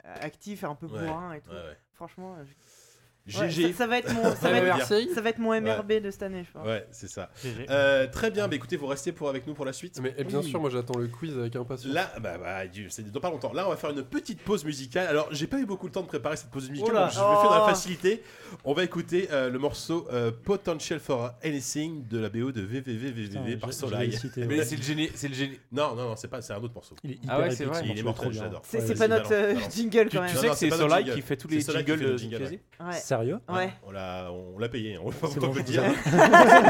actif 0.05 0.63
et 0.63 0.67
un 0.67 0.75
peu 0.75 0.87
Ouais, 0.87 1.07
bourrin 1.07 1.33
et 1.33 1.41
tout. 1.41 1.51
ouais, 1.51 1.57
ouais. 1.57 1.77
Franchement, 1.95 2.37
euh, 2.39 2.45
je- 3.31 3.39
ouais, 3.41 3.51
GG. 3.51 3.73
ça, 3.73 3.79
ça 3.79 3.87
va 3.87 3.99
être 3.99 4.13
mon, 4.13 4.23
ça 4.25 4.31
va 4.51 4.51
Ouais, 4.53 4.69
être, 4.69 5.15
ça 5.15 5.21
va 5.21 5.31
être 5.31 5.39
mon 5.39 5.59
MRB 5.61 5.93
de 6.03 6.11
cette 6.11 6.23
année, 6.23 6.45
je 6.47 6.53
pense. 6.53 6.67
Ouais, 6.67 6.87
c'est 6.91 7.09
ça. 7.09 7.31
GG. 7.43 7.67
Euh, 7.71 8.07
très 8.09 8.31
bien, 8.31 8.49
bah 8.49 8.57
écoutez, 8.57 8.77
vous 8.77 8.87
restez 8.87 9.13
pour 9.13 9.29
avec 9.29 9.47
nous 9.47 9.55
pour 9.55 9.65
la 9.65 9.73
suite. 9.73 9.99
mais 10.03 10.15
et 10.19 10.25
bien 10.25 10.43
sûr, 10.43 10.61
moi 10.61 10.71
j'attends 10.71 10.99
le 10.99 11.09
quiz 11.09 11.37
avec 11.39 11.55
impatience. 11.57 11.93
Là, 11.93 12.13
bah, 12.21 12.37
bah, 12.39 12.61
c'est 12.89 13.11
dans 13.11 13.21
pas 13.21 13.31
longtemps. 13.31 13.53
Là, 13.53 13.67
on 13.67 13.71
va 13.71 13.77
faire 13.77 13.91
une 13.91 14.03
petite 14.03 14.41
pause 14.43 14.65
musicale. 14.65 15.07
Alors, 15.07 15.29
j'ai 15.31 15.47
pas 15.47 15.59
eu 15.59 15.67
beaucoup 15.67 15.89
de 15.89 15.93
temps 15.95 16.03
de 16.03 16.07
préparer 16.07 16.37
cette 16.37 16.51
pause 16.51 16.69
musicale, 16.71 16.91
Oula. 16.93 17.01
donc 17.05 17.11
je 17.13 17.19
vais 17.19 17.25
faire 17.25 17.43
dans 17.51 17.51
la 17.57 17.63
Oh. 17.65 17.69
facilité. 17.69 18.23
On 18.65 18.73
va 18.75 18.85
écouter 18.85 19.29
euh, 19.33 19.51
le 19.51 19.59
morceau 19.59 20.07
euh, 20.13 20.31
Potential 20.33 20.99
for 21.01 21.33
Anything 21.45 22.07
de 22.09 22.19
la 22.19 22.29
BO 22.29 22.53
de 22.53 22.63
Putain, 22.63 23.57
par 23.61 23.73
Soleil. 23.73 24.17
Mais 24.37 24.47
ouais. 24.59 24.65
c'est 24.65 24.77
le 24.77 24.83
génie, 24.83 25.11
c'est 25.15 25.29
le 25.29 25.35
génie. 25.35 25.59
Non, 25.73 25.95
non, 25.95 26.09
non, 26.09 26.17
c'est 26.17 26.29
pas, 26.29 26.41
c'est 26.43 26.53
un 26.53 26.59
autre 26.63 26.75
morceau. 26.75 26.97
Il 27.05 27.13
est 27.13 27.15
hyper 27.15 27.29
Ah 27.31 27.41
ouais, 27.41 27.51
c'est 27.51 27.65
vrai. 27.65 27.83
Il 27.87 27.99
est 27.99 28.03
mortel, 28.03 28.33
j'adore. 28.33 28.63
C'est 28.65 28.81
Ouais, 28.89 28.95
pas 28.95 29.09
notre 29.09 29.33
euh, 29.33 29.55
jingle 29.75 30.09
Tu, 30.09 30.17
quand 30.17 30.27
tu 30.27 30.35
même. 30.35 30.35
Non, 30.35 30.41
sais 30.41 30.49
que 30.49 30.55
c'est 30.57 30.71
Soleil 30.71 31.11
qui 31.13 31.23
fait 31.23 31.37
tous 31.37 31.49
les 31.49 31.61
jingles 31.61 31.95
le 31.95 32.17
de 32.17 32.41
Ouais. 32.81 32.93
Sérieux 33.21 33.39
Ouais. 33.49 33.71
On 33.87 33.91
l'a, 33.93 34.31
on 34.33 34.59
l'a 34.59 34.69
payé. 34.69 34.97
hein. 34.97 35.01
On 35.05 35.11
va 35.11 35.17
pas 35.21 35.27
C'est 35.29 35.39
on 35.43 35.47
bon, 35.47 35.53
peut 35.53 35.59
le 35.59 35.65
dire. 35.65 35.83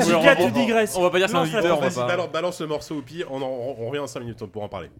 Giga, 0.03 0.37
tu 0.37 0.51
digresses. 0.51 0.97
On 0.97 1.03
va 1.03 1.11
pas 1.11 1.19
dire 1.19 1.27
que 1.27 1.33
c'est 1.33 1.39
un 1.39 1.43
auditeur, 1.43 1.81
balance, 1.81 2.31
balance 2.33 2.61
le 2.61 2.67
morceau 2.67 2.97
au 2.99 3.03
pire. 3.03 3.27
On, 3.31 3.41
en- 3.43 3.75
on 3.79 3.87
revient 3.87 4.01
en 4.01 4.07
5 4.07 4.21
minutes 4.21 4.45
pour 4.47 4.63
en 4.63 4.69
parler. 4.69 4.91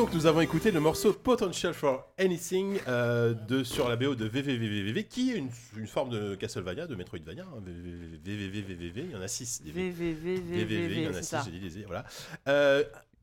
Donc 0.00 0.14
nous 0.14 0.24
avons 0.24 0.40
écouté 0.40 0.70
le 0.70 0.80
morceau 0.80 1.12
Potential 1.12 1.74
for 1.74 2.06
Anything 2.18 2.78
euh, 2.88 3.34
de, 3.34 3.62
sur 3.62 3.86
la 3.86 3.96
BO 3.96 4.14
de 4.14 4.24
VVVVV 4.24 5.04
qui 5.04 5.32
est 5.32 5.34
une, 5.36 5.50
forme 5.86 6.08
de 6.08 6.36
Castlevania, 6.36 6.86
de 6.86 6.94
Metroidvania. 6.94 7.44
hein, 7.44 7.60
VVVVVV, 8.24 9.02
il 9.02 9.10
y 9.10 9.14
en 9.14 9.20
a 9.20 9.28
6. 9.28 9.60
VVV, 9.66 10.40
il 10.46 11.02
y 11.02 11.06
en 11.06 11.10
a 11.10 11.12
c'est 11.12 11.22
6, 11.22 11.26
ça. 11.26 11.42
j'ai 11.44 11.50
dit 11.50 11.60
les 11.60 11.84
voilà. 11.84 12.06
Euh, 12.48 12.82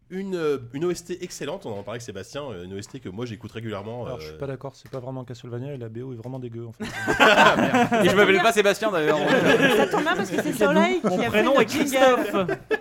une, 0.10 0.36
euh, 0.36 0.58
une 0.74 0.86
OST 0.86 1.18
excellente, 1.22 1.66
on 1.66 1.72
en 1.72 1.84
avec 1.84 2.02
Sébastien, 2.02 2.44
euh, 2.44 2.64
une 2.64 2.74
OST 2.78 3.02
que 3.02 3.10
moi 3.10 3.26
j'écoute 3.26 3.52
régulièrement. 3.52 4.06
Je 4.08 4.12
euh, 4.12 4.20
suis 4.30 4.38
pas 4.38 4.48
d'accord, 4.48 4.74
c'est 4.76 4.90
pas 4.90 5.00
vraiment 5.00 5.26
Castlevania 5.26 5.76
la 5.76 5.90
BO 5.90 6.14
est 6.14 6.16
vraiment 6.16 6.40
dégueu 6.40 6.66
en 6.66 6.72
fait. 6.72 6.86
Pas 8.42 8.52
Sébastien 8.54 8.92
d'ailleurs. 8.92 9.20
Prénom 11.28 11.60
est. 11.60 11.66
Christophe. 11.66 12.36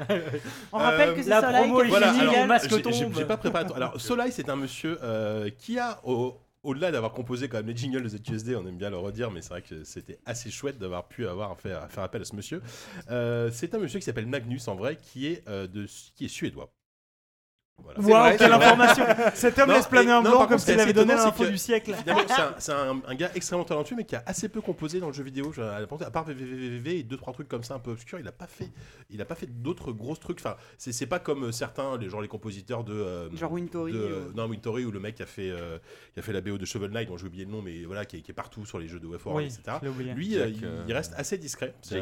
On 0.73 0.79
rappelle 0.79 1.11
Euh, 1.11 1.15
que 1.15 1.23
c'est 1.23 1.31
la 1.31 1.41
Soleil 1.41 1.61
promo 1.69 1.83
qui 1.83 1.89
Voilà, 1.89 2.07
fait 2.13 2.15
le 2.15 2.21
alors, 2.23 2.35
jingle. 2.35 2.49
masque 2.49 2.71
j'ai- 2.71 2.83
tombe. 2.83 2.93
j'ai 2.93 3.09
j'ai 3.15 3.25
pas 3.25 3.37
préparé. 3.37 3.65
Alors, 3.75 4.01
Soleil, 4.01 4.33
c'est 4.33 4.49
un 4.49 4.57
monsieur 4.57 4.99
euh, 5.03 5.51
qui 5.59 5.79
a, 5.79 6.01
au- 6.05 6.37
au-delà 6.63 6.91
d'avoir 6.91 7.13
composé 7.13 7.49
quand 7.49 7.59
même 7.59 7.69
les 7.69 7.77
jingles 7.77 8.03
de 8.03 8.09
ZQSD, 8.09 8.57
on 8.57 8.67
aime 8.67 8.77
bien 8.77 8.91
le 8.91 8.97
redire, 8.99 9.31
mais 9.31 9.41
c'est 9.41 9.51
vrai 9.51 9.63
que 9.63 9.85
c'était 9.85 10.19
assez 10.27 10.51
chouette 10.51 10.79
d'avoir 10.79 11.07
pu 11.07 11.27
avoir 11.29 11.57
fait, 11.59 11.73
faire 11.89 12.03
appel 12.03 12.23
à 12.23 12.25
ce 12.25 12.35
monsieur. 12.35 12.61
Euh, 13.11 13.51
c'est 13.53 13.73
un 13.75 13.79
monsieur 13.79 13.99
qui 14.01 14.05
s'appelle 14.05 14.27
Magnus 14.27 14.67
en 14.69 14.75
vrai, 14.75 14.97
qui 15.01 15.29
est, 15.29 15.43
euh, 15.49 15.67
de, 15.69 15.87
qui 16.17 16.25
est 16.25 16.29
suédois. 16.29 16.69
Voilà. 17.99 18.37
Quelle 18.37 18.53
information 18.53 19.05
Cet 19.35 19.59
homme 19.59 19.69
Non, 19.69 19.75
laisse 19.77 19.87
planer 19.87 20.11
un 20.13 20.23
blanc 20.23 20.47
comme 20.47 20.59
s'il 20.59 20.79
avait 20.79 20.93
donné 20.93 21.15
l'info 21.15 21.47
du 21.47 21.59
siècle. 21.59 21.95
C'est 22.59 22.73
un, 22.73 23.15
gars 23.15 23.31
extrêmement 23.35 23.65
talentueux, 23.65 23.97
mais 23.97 24.05
qui 24.05 24.17
a 24.17 24.23
assez 24.27 24.49
peu 24.49 24.61
composé 24.61 25.01
dans 25.01 25.07
le 25.09 25.13
jeu 25.13 25.23
vidéo. 25.23 25.53
À 25.59 26.11
part 26.11 26.25
VVVV 26.25 26.99
et 26.99 27.03
deux 27.03 27.17
trois 27.17 27.33
trucs 27.33 27.49
comme 27.49 27.63
ça 27.63 27.75
un 27.75 27.79
peu 27.79 27.91
obscurs, 27.93 28.19
il 28.19 28.27
a 28.29 28.33
pas 28.33 28.47
fait, 28.47 28.71
il 29.11 29.21
a 29.21 29.25
pas 29.25 29.35
fait 29.35 29.47
d'autres 29.47 29.93
grosses 29.93 30.21
trucs. 30.21 30.39
Enfin, 30.41 30.57
c'est 30.79 31.07
pas 31.07 31.19
comme 31.19 31.45
euh, 31.45 31.53
certains, 31.53 31.97
les 31.99 32.09
genre 32.09 32.21
les 32.21 32.29
compositeurs 32.29 32.85
de 32.85 32.93
euh, 32.95 33.37
Genre 33.37 33.53
Wintory. 33.53 33.93
de- 33.93 33.99
euh. 33.99 34.33
non 34.35 34.47
Wintory 34.47 34.85
ou 34.85 34.91
le 34.91 35.01
mec 35.01 35.15
qui 35.17 35.23
a 35.23 35.27
fait 35.27 35.51
euh, 35.51 35.79
qui 36.15 36.21
a 36.21 36.23
fait 36.23 36.33
la 36.33 36.41
BO 36.41 36.59
de 36.59 36.65
Shovel 36.65 36.91
Knight 36.91 37.09
dont 37.09 37.17
j'ai 37.17 37.27
oublié 37.27 37.45
le 37.45 37.51
nom 37.51 37.63
mais 37.63 37.85
voilà 37.85 38.05
qui 38.05 38.17
est, 38.19 38.21
qui 38.21 38.31
est 38.31 38.35
partout 38.35 38.65
sur 38.67 38.79
les 38.79 38.89
jeux 38.89 39.01
de 39.01 39.07
WF 39.07 39.27
Oui, 39.27 39.45
etc 39.45 39.79
lui 40.15 40.35
Jack, 40.35 40.53
euh, 40.63 40.85
il, 40.87 40.93
reste 40.95 41.15
assez 41.17 41.39
discret 41.39 41.75
un- 41.93 41.99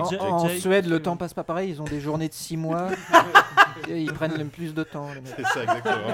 en, 0.00 0.04
Jack- 0.10 0.20
en 0.22 0.48
Jack- 0.48 0.58
Suède, 0.58 0.86
le 0.86 1.00
temps 1.00 1.16
passe 1.16 1.34
pas 1.34 1.44
pareil. 1.44 1.70
Ils 1.70 1.80
ont 1.80 1.84
des 1.84 2.00
journées 2.00 2.28
de 2.28 2.34
6 2.34 2.56
mois. 2.56 2.88
Ils 3.88 4.12
prennent 4.12 4.36
le 4.38 4.44
plus 4.44 4.74
de 4.74 4.82
temps. 4.82 5.08
Les 5.14 5.20
mecs. 5.20 5.32
c'est 5.36 5.42
ça 5.46 5.62
exactement 5.62 6.06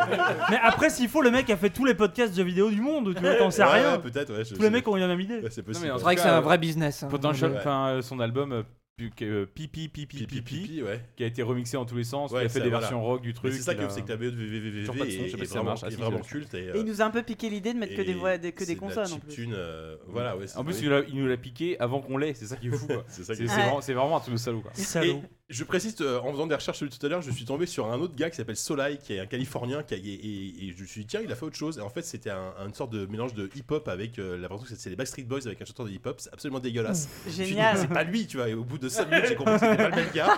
Mais 0.51 0.59
après, 0.63 0.91
s'il 0.91 1.09
faut, 1.09 1.23
le 1.23 1.31
mec 1.31 1.49
a 1.51 1.57
fait 1.57 1.71
tous 1.71 1.85
les 1.85 1.95
podcasts 1.95 2.33
de 2.33 2.37
jeux 2.39 2.45
vidéo 2.45 2.71
du 2.71 2.81
monde. 2.81 3.15
Tu 3.15 3.21
vois, 3.21 3.35
t'en 3.37 3.51
sais 3.51 3.63
Ouais, 3.63 3.69
rien. 3.73 3.93
ouais, 3.97 4.03
peut-être 4.03 4.33
ouais, 4.37 4.45
je- 4.45 4.55
Tous 4.55 4.63
les 4.63 4.71
mecs 4.71 4.87
ont 4.89 4.97
eu 4.97 5.01
la 5.01 5.07
même 5.09 5.21
idée. 5.21 5.41
ouais, 5.41 5.51
c'est 5.51 5.63
possible. 5.63 5.87
C'est 5.97 6.03
vrai 6.03 6.15
que 6.17 6.21
c'est 6.21 6.29
un 6.29 6.41
vrai 6.41 6.59
business. 6.59 7.03
hein. 7.03 7.09
Potential, 7.09 7.55
enfin 7.57 7.89
euh, 7.89 8.03
son 8.03 8.21
album 8.21 8.65
Pipi 8.97 9.89
Pipi 9.89 10.27
Pipi, 10.27 10.83
qui 11.17 11.23
a 11.23 11.27
été 11.27 11.41
remixé 11.43 11.77
en 11.77 11.85
tous 11.85 11.97
les 11.97 12.03
sens. 12.03 12.33
Ouais, 12.33 12.43
il 12.43 12.47
a 12.47 12.49
fait 12.49 12.59
ça, 12.59 12.65
des 12.65 12.71
voilà. 12.71 12.81
versions 12.81 13.01
rock 13.05 13.23
du 13.23 13.33
truc. 13.33 13.53
c'est 13.53 13.61
ça 13.63 13.73
il 13.73 13.79
que 13.79 13.85
a- 13.85 13.89
c'est 13.91 14.03
que 14.03 14.09
la 14.09 14.17
BO 14.17 14.25
de 14.25 14.31
VVVV 14.37 14.81
est, 14.81 14.85
si 14.85 15.47
ça 15.47 15.55
vraiment, 15.55 15.65
marche. 15.65 15.83
Est 15.85 15.95
vraiment 15.97 16.19
culte 16.19 16.53
et, 16.55 16.65
Et 16.65 16.69
euh, 16.71 16.73
il 16.79 16.85
nous 16.85 17.01
a 17.01 17.05
un 17.05 17.11
peu 17.11 17.23
piqué 17.23 17.49
l'idée 17.49 17.75
de 17.75 17.79
mettre 17.79 17.95
que 17.95 18.03
des, 18.03 18.11
et 18.11 18.15
voix, 18.15 18.39
des- 18.39 18.51
que 18.51 18.65
des 18.65 18.75
consonnes 18.75 19.13
en 19.13 19.19
plus. 19.21 19.49
euh, 19.53 19.97
voilà 20.09 20.35
En 20.57 20.65
plus, 20.65 20.81
il, 20.81 20.87
nous 20.87 20.91
l'a- 20.91 21.03
il 21.09 21.15
nous 21.17 21.29
l'a 21.29 21.37
piqué 21.37 21.79
avant 21.79 22.01
qu'on 22.01 22.17
l'ait. 22.17 22.35
C'est 22.35 22.47
ça 22.47 22.57
qui 22.57 22.67
est 22.67 22.71
fou. 22.73 22.89
c'est 23.07 23.23
qui 23.37 23.45
vraiment, 23.45 24.17
un 24.17 24.21
truc 24.21 24.35
de 24.35 24.39
salaud. 24.39 24.63
Quoi. 24.63 24.73
Salaud. 24.75 25.23
Je 25.51 25.65
précise, 25.65 25.97
euh, 26.03 26.19
en 26.21 26.31
faisant 26.33 26.47
des 26.47 26.55
recherches 26.55 26.77
sur 26.77 26.85
lui 26.85 26.93
tout 26.95 27.05
à 27.07 27.09
l'heure, 27.09 27.23
je 27.23 27.31
suis 27.31 27.47
tombé 27.47 27.65
sur 27.65 27.91
un 27.91 27.99
autre 28.01 28.15
gars 28.15 28.29
qui 28.29 28.37
s'appelle 28.37 28.55
Solai, 28.59 28.99
qui 29.03 29.15
est 29.15 29.19
un 29.21 29.25
Californien, 29.25 29.83
qui 29.83 29.95
a- 29.95 29.97
et, 29.97 30.01
et- 30.01 30.69
et 30.69 30.75
je 30.77 30.83
me 30.83 30.87
suis 30.87 31.01
dit, 31.01 31.07
tiens, 31.07 31.21
il 31.25 31.33
a 31.33 31.37
fait 31.37 31.47
autre 31.47 31.57
chose. 31.57 31.79
Et 31.79 31.81
en 31.81 31.89
fait, 31.89 32.03
c'était 32.03 32.29
un, 32.29 32.53
une 32.67 32.75
sorte 32.75 32.91
de 32.93 33.07
mélange 33.07 33.33
de 33.33 33.49
hip-hop 33.57 33.89
avec 33.89 34.19
euh, 34.19 34.37
l'impression 34.37 34.67
que 34.67 34.75
c'est 34.79 34.91
les 34.91 34.97
Backstreet 34.97 35.23
Boys 35.23 35.47
avec 35.47 35.63
un 35.63 35.65
chanteur 35.65 35.87
de 35.87 35.91
hip-hop. 35.91 36.17
C'est 36.21 36.31
absolument 36.35 36.61
dégueulasse. 36.61 37.09
Dit, 37.27 37.47
Génial. 37.47 37.79
c'est 37.79 37.89
pas 37.89 38.05
lui, 38.05 38.27
tu 38.27 38.37
vois. 38.37 38.51
Et 38.51 38.53
au 38.53 38.63
bout 38.63 38.77
de 38.77 38.91
5 38.91 39.09
minutes, 39.09 39.25
j'ai 39.27 39.37
compris 39.37 39.55
que 39.55 39.61
c'était 39.61 39.77
pas 39.79 39.89
le 39.89 39.97
même 39.97 40.11
gars. 40.15 40.37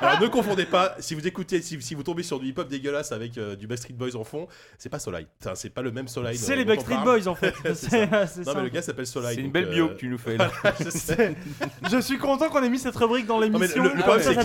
Alors 0.00 0.20
ne 0.20 0.26
confondez 0.26 0.66
pas, 0.66 0.96
si 0.98 1.14
vous 1.14 1.24
écoutez, 1.24 1.62
si, 1.62 1.80
si 1.80 1.94
vous 1.94 2.02
tombez 2.02 2.24
sur 2.24 2.40
du 2.40 2.46
hip-hop 2.48 2.66
dégueulasse 2.68 3.12
avec 3.12 3.38
euh, 3.38 3.54
du 3.54 3.68
Backstreet 3.68 3.92
Boys 3.94 4.16
en 4.16 4.24
fond, 4.24 4.48
c'est 4.76 4.88
pas 4.88 4.98
Solai. 4.98 5.28
Enfin, 5.40 5.54
c'est 5.54 5.70
pas 5.70 5.82
le 5.82 5.92
même 5.92 6.08
Solai. 6.08 6.34
C'est 6.34 6.50
dont- 6.54 6.58
les 6.58 6.64
Backstreet. 6.64 6.96
Boys 7.04 7.28
en 7.28 7.36
fait. 7.36 7.54
C'est 7.74 7.74
c'est 7.76 8.06
Non, 8.10 8.10
mais 8.10 8.44
ça. 8.44 8.62
le 8.62 8.68
gars 8.70 8.82
s'appelle 8.82 9.06
Solai. 9.06 9.34
C'est 9.36 9.40
une 9.40 9.52
belle 9.52 9.68
bio 9.70 9.84
euh, 9.84 9.88
que 9.94 10.00
tu 10.00 10.08
nous 10.08 10.18
fais 10.18 10.36
là. 10.36 10.50
je. 10.80 11.88
Je 11.90 12.00
suis 12.00 12.18
content 12.18 12.48
qu'on 12.48 12.60
ait 12.64 12.68
mis 12.70 12.80
cette 12.80 12.96
rubrique 12.96 13.26
dans 13.26 13.38
l'émission. 13.38 13.84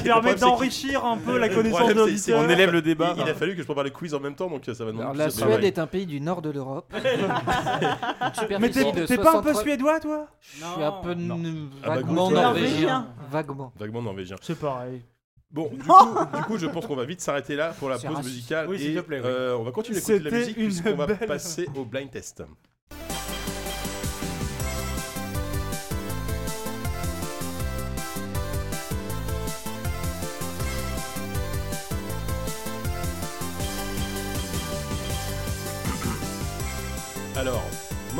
Permet 0.03 0.35
d'enrichir 0.35 1.05
un 1.05 1.17
peu 1.17 1.37
la 1.37 1.49
connaissance 1.49 1.87
de 1.89 1.93
l'auditeur. 1.93 2.43
On 2.45 2.49
élève 2.49 2.71
le 2.71 2.81
débat. 2.81 3.15
Il, 3.17 3.23
a 3.23 3.33
fallu 3.33 3.53
que 3.53 3.61
je 3.61 3.65
prépare 3.65 3.83
le 3.83 3.89
quiz 3.89 4.13
en 4.13 4.19
même 4.19 4.35
temps, 4.35 4.49
donc 4.49 4.67
euh, 4.67 4.73
ça 4.73 4.85
va 4.85 4.91
demander 4.91 5.17
la 5.17 5.25
de- 5.27 5.31
Suède 5.31 5.63
est 5.63 5.79
un 5.79 5.87
pays 5.87 6.05
du 6.05 6.21
nord 6.21 6.41
de 6.41 6.49
l'Europe. 6.49 6.93
Mais 8.59 8.69
t'es 8.69 9.17
pas 9.17 9.37
un 9.37 9.41
peu 9.41 9.53
63 9.53 9.61
suédois 9.61 9.99
toi? 9.99 10.27
Je 10.41 10.57
suis 10.57 10.83
un 10.83 10.91
peu 10.91 11.15
Ah 11.83 11.87
bah, 11.87 11.95
vaguement 11.95 12.31
norvégien. 12.31 13.07
Vaguement. 13.31 13.73
Vaguement 13.77 14.01
norvégien. 14.01 14.35
C'est 14.41 14.59
pareil. 14.59 15.01
Bon, 15.51 15.69
du 15.71 15.77
coup, 15.87 16.37
du 16.37 16.43
coup, 16.43 16.57
je 16.57 16.65
pense 16.65 16.85
qu'on 16.87 16.95
va 16.95 17.05
vite 17.05 17.21
s'arrêter 17.21 17.55
là 17.55 17.73
pour 17.77 17.89
la 17.89 17.99
pause 17.99 18.17
musicale. 18.23 18.67
Oui, 18.67 18.79
s'il 18.79 18.91
et 18.91 18.95
te 18.95 19.01
plaît, 19.01 19.19
oui. 19.19 19.27
euh, 19.27 19.55
on 19.57 19.63
va 19.63 19.71
continuer 19.71 19.99
d'écouter 19.99 20.19
de 20.19 20.29
la 20.29 20.37
musique 20.37 20.55
puisqu'on 20.55 20.95
va 20.95 21.07
passer 21.07 21.67
au 21.75 21.85
blind 21.85 22.09
test. 22.09 22.43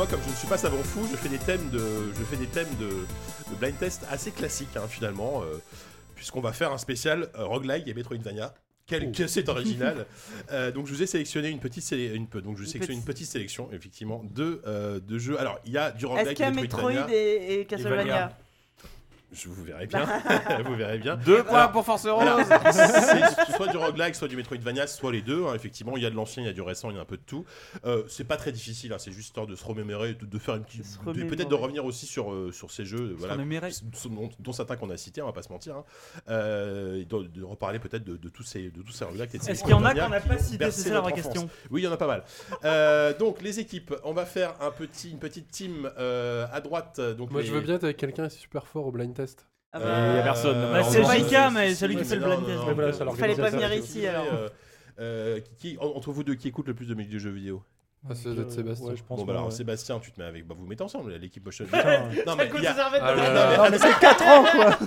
Moi, 0.04 0.10
comme 0.10 0.24
je 0.26 0.30
ne 0.30 0.36
suis 0.36 0.48
pas 0.48 0.58
savant 0.58 0.82
fou, 0.82 1.06
je 1.10 1.16
fais 1.16 1.30
des 1.30 1.38
thèmes 1.38 1.70
de, 1.70 1.78
je 1.78 2.24
fais 2.24 2.36
des 2.36 2.46
thèmes 2.46 2.68
de, 2.78 2.88
de 2.88 3.56
blind 3.58 3.78
test 3.78 4.02
assez 4.10 4.32
classiques, 4.32 4.76
hein, 4.76 4.86
finalement, 4.86 5.42
euh, 5.42 5.56
puisqu'on 6.14 6.40
va 6.42 6.52
faire 6.52 6.72
un 6.72 6.78
spécial 6.78 7.30
euh, 7.38 7.44
roguelike 7.46 7.88
et 7.88 7.94
Metroidvania. 7.94 8.54
Quel 8.86 9.12
que 9.12 9.26
c'est 9.26 9.48
original. 9.48 10.04
Euh, 10.52 10.70
donc 10.70 10.86
je 10.86 10.92
vous 10.92 11.02
ai 11.02 11.06
sélectionné 11.06 11.48
une 11.48 11.58
petite 11.58 11.90
une, 11.92 12.26
donc 12.26 12.56
je 12.56 12.62
vous 12.62 12.68
ai 12.68 12.72
sélectionné 12.72 12.98
une 12.98 13.04
petite 13.04 13.28
sélection 13.28 13.70
effectivement 13.72 14.22
de, 14.24 14.60
euh, 14.66 15.00
de 15.00 15.16
jeux. 15.18 15.40
Alors 15.40 15.58
il 15.64 15.72
y 15.72 15.78
a 15.78 15.90
du 15.90 16.04
Est-ce 16.04 16.06
roguelike 16.06 16.36
qu'il 16.36 16.44
y 16.44 16.48
a 16.48 16.50
et 16.50 16.54
Metroid 16.54 17.10
et, 17.10 17.60
et 17.60 17.64
Castlevania? 17.64 18.36
Je 19.34 19.48
vous 19.48 19.64
verrai 19.64 19.86
bien. 19.86 20.06
vous 20.64 20.76
verrez 20.76 20.98
bien. 20.98 21.16
Deux 21.16 21.42
points 21.44 21.58
Alors, 21.60 21.72
pour 21.72 21.84
Force 21.84 22.06
Rose. 22.06 22.24
c'est 22.72 23.52
soit 23.56 23.68
du 23.68 23.76
roguelike, 23.76 24.14
soit 24.14 24.28
du 24.28 24.36
Metroidvania, 24.36 24.86
soit 24.86 25.12
les 25.12 25.22
deux. 25.22 25.44
hein. 25.46 25.54
Effectivement, 25.54 25.96
il 25.96 26.02
y 26.02 26.06
a 26.06 26.10
de 26.10 26.14
l'ancien, 26.14 26.42
il 26.42 26.46
y 26.46 26.48
a 26.48 26.52
du 26.52 26.62
récent, 26.62 26.90
il 26.90 26.96
y 26.96 26.98
a 26.98 27.02
un 27.02 27.06
peu 27.06 27.16
de 27.16 27.22
tout. 27.26 27.44
Euh, 27.84 28.04
c'est 28.08 28.24
pas 28.24 28.36
très 28.36 28.52
difficile, 28.52 28.92
hein. 28.92 28.96
c'est 28.98 29.10
juste 29.12 29.24
histoire 29.28 29.46
de 29.46 29.56
se 29.56 29.64
remémorer, 29.64 30.14
de, 30.14 30.24
de 30.26 30.38
faire 30.38 30.54
une 30.56 30.64
petite, 30.64 30.84
peut-être 31.28 31.48
de 31.48 31.54
revenir 31.54 31.84
aussi 31.84 32.06
sur 32.06 32.32
euh, 32.32 32.52
sur 32.52 32.70
ces 32.70 32.84
jeux, 32.84 33.14
voilà, 33.18 33.36
dont, 33.36 34.28
dont 34.38 34.52
certains 34.52 34.76
qu'on 34.76 34.90
a 34.90 34.96
cités, 34.96 35.22
on 35.22 35.26
va 35.26 35.32
pas 35.32 35.42
se 35.42 35.50
mentir, 35.50 35.76
hein. 35.76 35.84
Euh, 36.28 37.00
et 37.00 37.04
de, 37.04 37.22
de 37.22 37.42
reparler 37.42 37.78
peut-être 37.78 38.04
de, 38.04 38.16
de 38.16 38.28
tous 38.28 38.42
ces 38.42 38.70
de 38.70 38.82
tous 38.82 38.92
ces 38.92 39.04
roguelikes. 39.04 39.34
Est-ce 39.34 39.62
qu'il 39.62 39.70
y 39.70 39.74
en 39.74 39.84
a 39.84 39.94
qu'on 39.94 40.08
n'a 40.08 40.20
pas 40.20 40.38
cité 40.38 40.70
C'est 40.70 40.88
ça 40.88 40.94
la 40.94 41.00
vraie 41.00 41.12
question. 41.12 41.48
Oui, 41.70 41.80
il 41.82 41.84
y 41.84 41.88
en 41.88 41.92
a 41.92 41.96
pas 41.96 42.06
mal. 42.06 42.24
Euh, 42.64 43.16
donc 43.18 43.42
les 43.42 43.58
équipes, 43.60 43.94
on 44.04 44.12
va 44.12 44.26
faire 44.26 44.54
un 44.60 44.70
petit, 44.70 45.10
une 45.10 45.18
petite 45.18 45.50
team 45.50 45.90
euh, 45.98 46.46
à 46.52 46.60
droite. 46.60 47.00
Donc 47.00 47.30
Moi, 47.30 47.40
les- 47.40 47.46
je 47.46 47.52
veux 47.52 47.60
bien 47.60 47.74
être 47.76 47.84
avec 47.84 47.96
quelqu'un 47.96 48.28
qui 48.28 48.36
est 48.36 48.40
super 48.40 48.66
fort 48.66 48.86
au 48.86 48.92
blind 48.92 49.14
test. 49.14 49.23
Ah 49.72 49.78
Euh, 49.80 50.10
bah, 50.12 50.16
y 50.16 50.20
a 50.20 50.22
personne. 50.22 50.56
euh, 50.56 50.72
Bah, 50.72 50.82
c'est 50.84 51.02
si, 51.04 51.34
mais 51.52 51.68
si, 51.70 51.76
c'est 51.76 51.88
lui 51.88 51.96
qui 51.96 52.04
fait 52.04 52.16
le 52.16 52.24
blind 52.24 52.46
test. 52.46 52.62
Il 53.10 53.16
fallait 53.16 53.34
pas 53.34 53.50
venir 53.50 53.72
ici, 53.74 54.06
alors. 54.06 54.24
euh, 54.32 54.48
euh, 55.00 55.40
qui, 55.58 55.76
entre 55.80 56.12
vous 56.12 56.22
deux, 56.22 56.34
qui 56.36 56.48
écoute 56.48 56.68
le 56.68 56.74
plus 56.74 56.86
de 56.86 56.94
musique 56.94 57.12
de 57.12 57.18
jeux 57.18 57.30
vidéo 57.30 57.62
Ah, 58.06 58.12
être 58.12 58.26
Euh, 58.26 58.50
Sébastien. 58.50 58.86
ouais, 58.88 58.96
je 58.96 59.02
pense 59.02 59.18
Bon, 59.18 59.24
bah 59.24 59.32
alors, 59.32 59.46
ouais. 59.46 59.50
Sébastien, 59.50 59.98
tu 59.98 60.12
te 60.12 60.20
mets 60.20 60.26
avec. 60.26 60.46
Bah, 60.46 60.54
vous 60.58 60.66
mettez 60.66 60.84
ensemble, 60.84 61.14
l'équipe 61.14 61.44
motion. 61.44 61.64
Putain, 61.64 62.08
non, 62.26 62.36
mais 62.36 62.50
il 62.54 62.62
y 62.62 62.66
a- 62.66 62.74
Ah 63.00 63.14
là 63.14 63.26
Non, 63.28 63.32
là. 63.32 63.58
mais- 63.64 63.70
mais 63.70 63.78
c'est 63.78 63.98
4 63.98 64.22
ans 64.26 64.44
quoi 64.44 64.78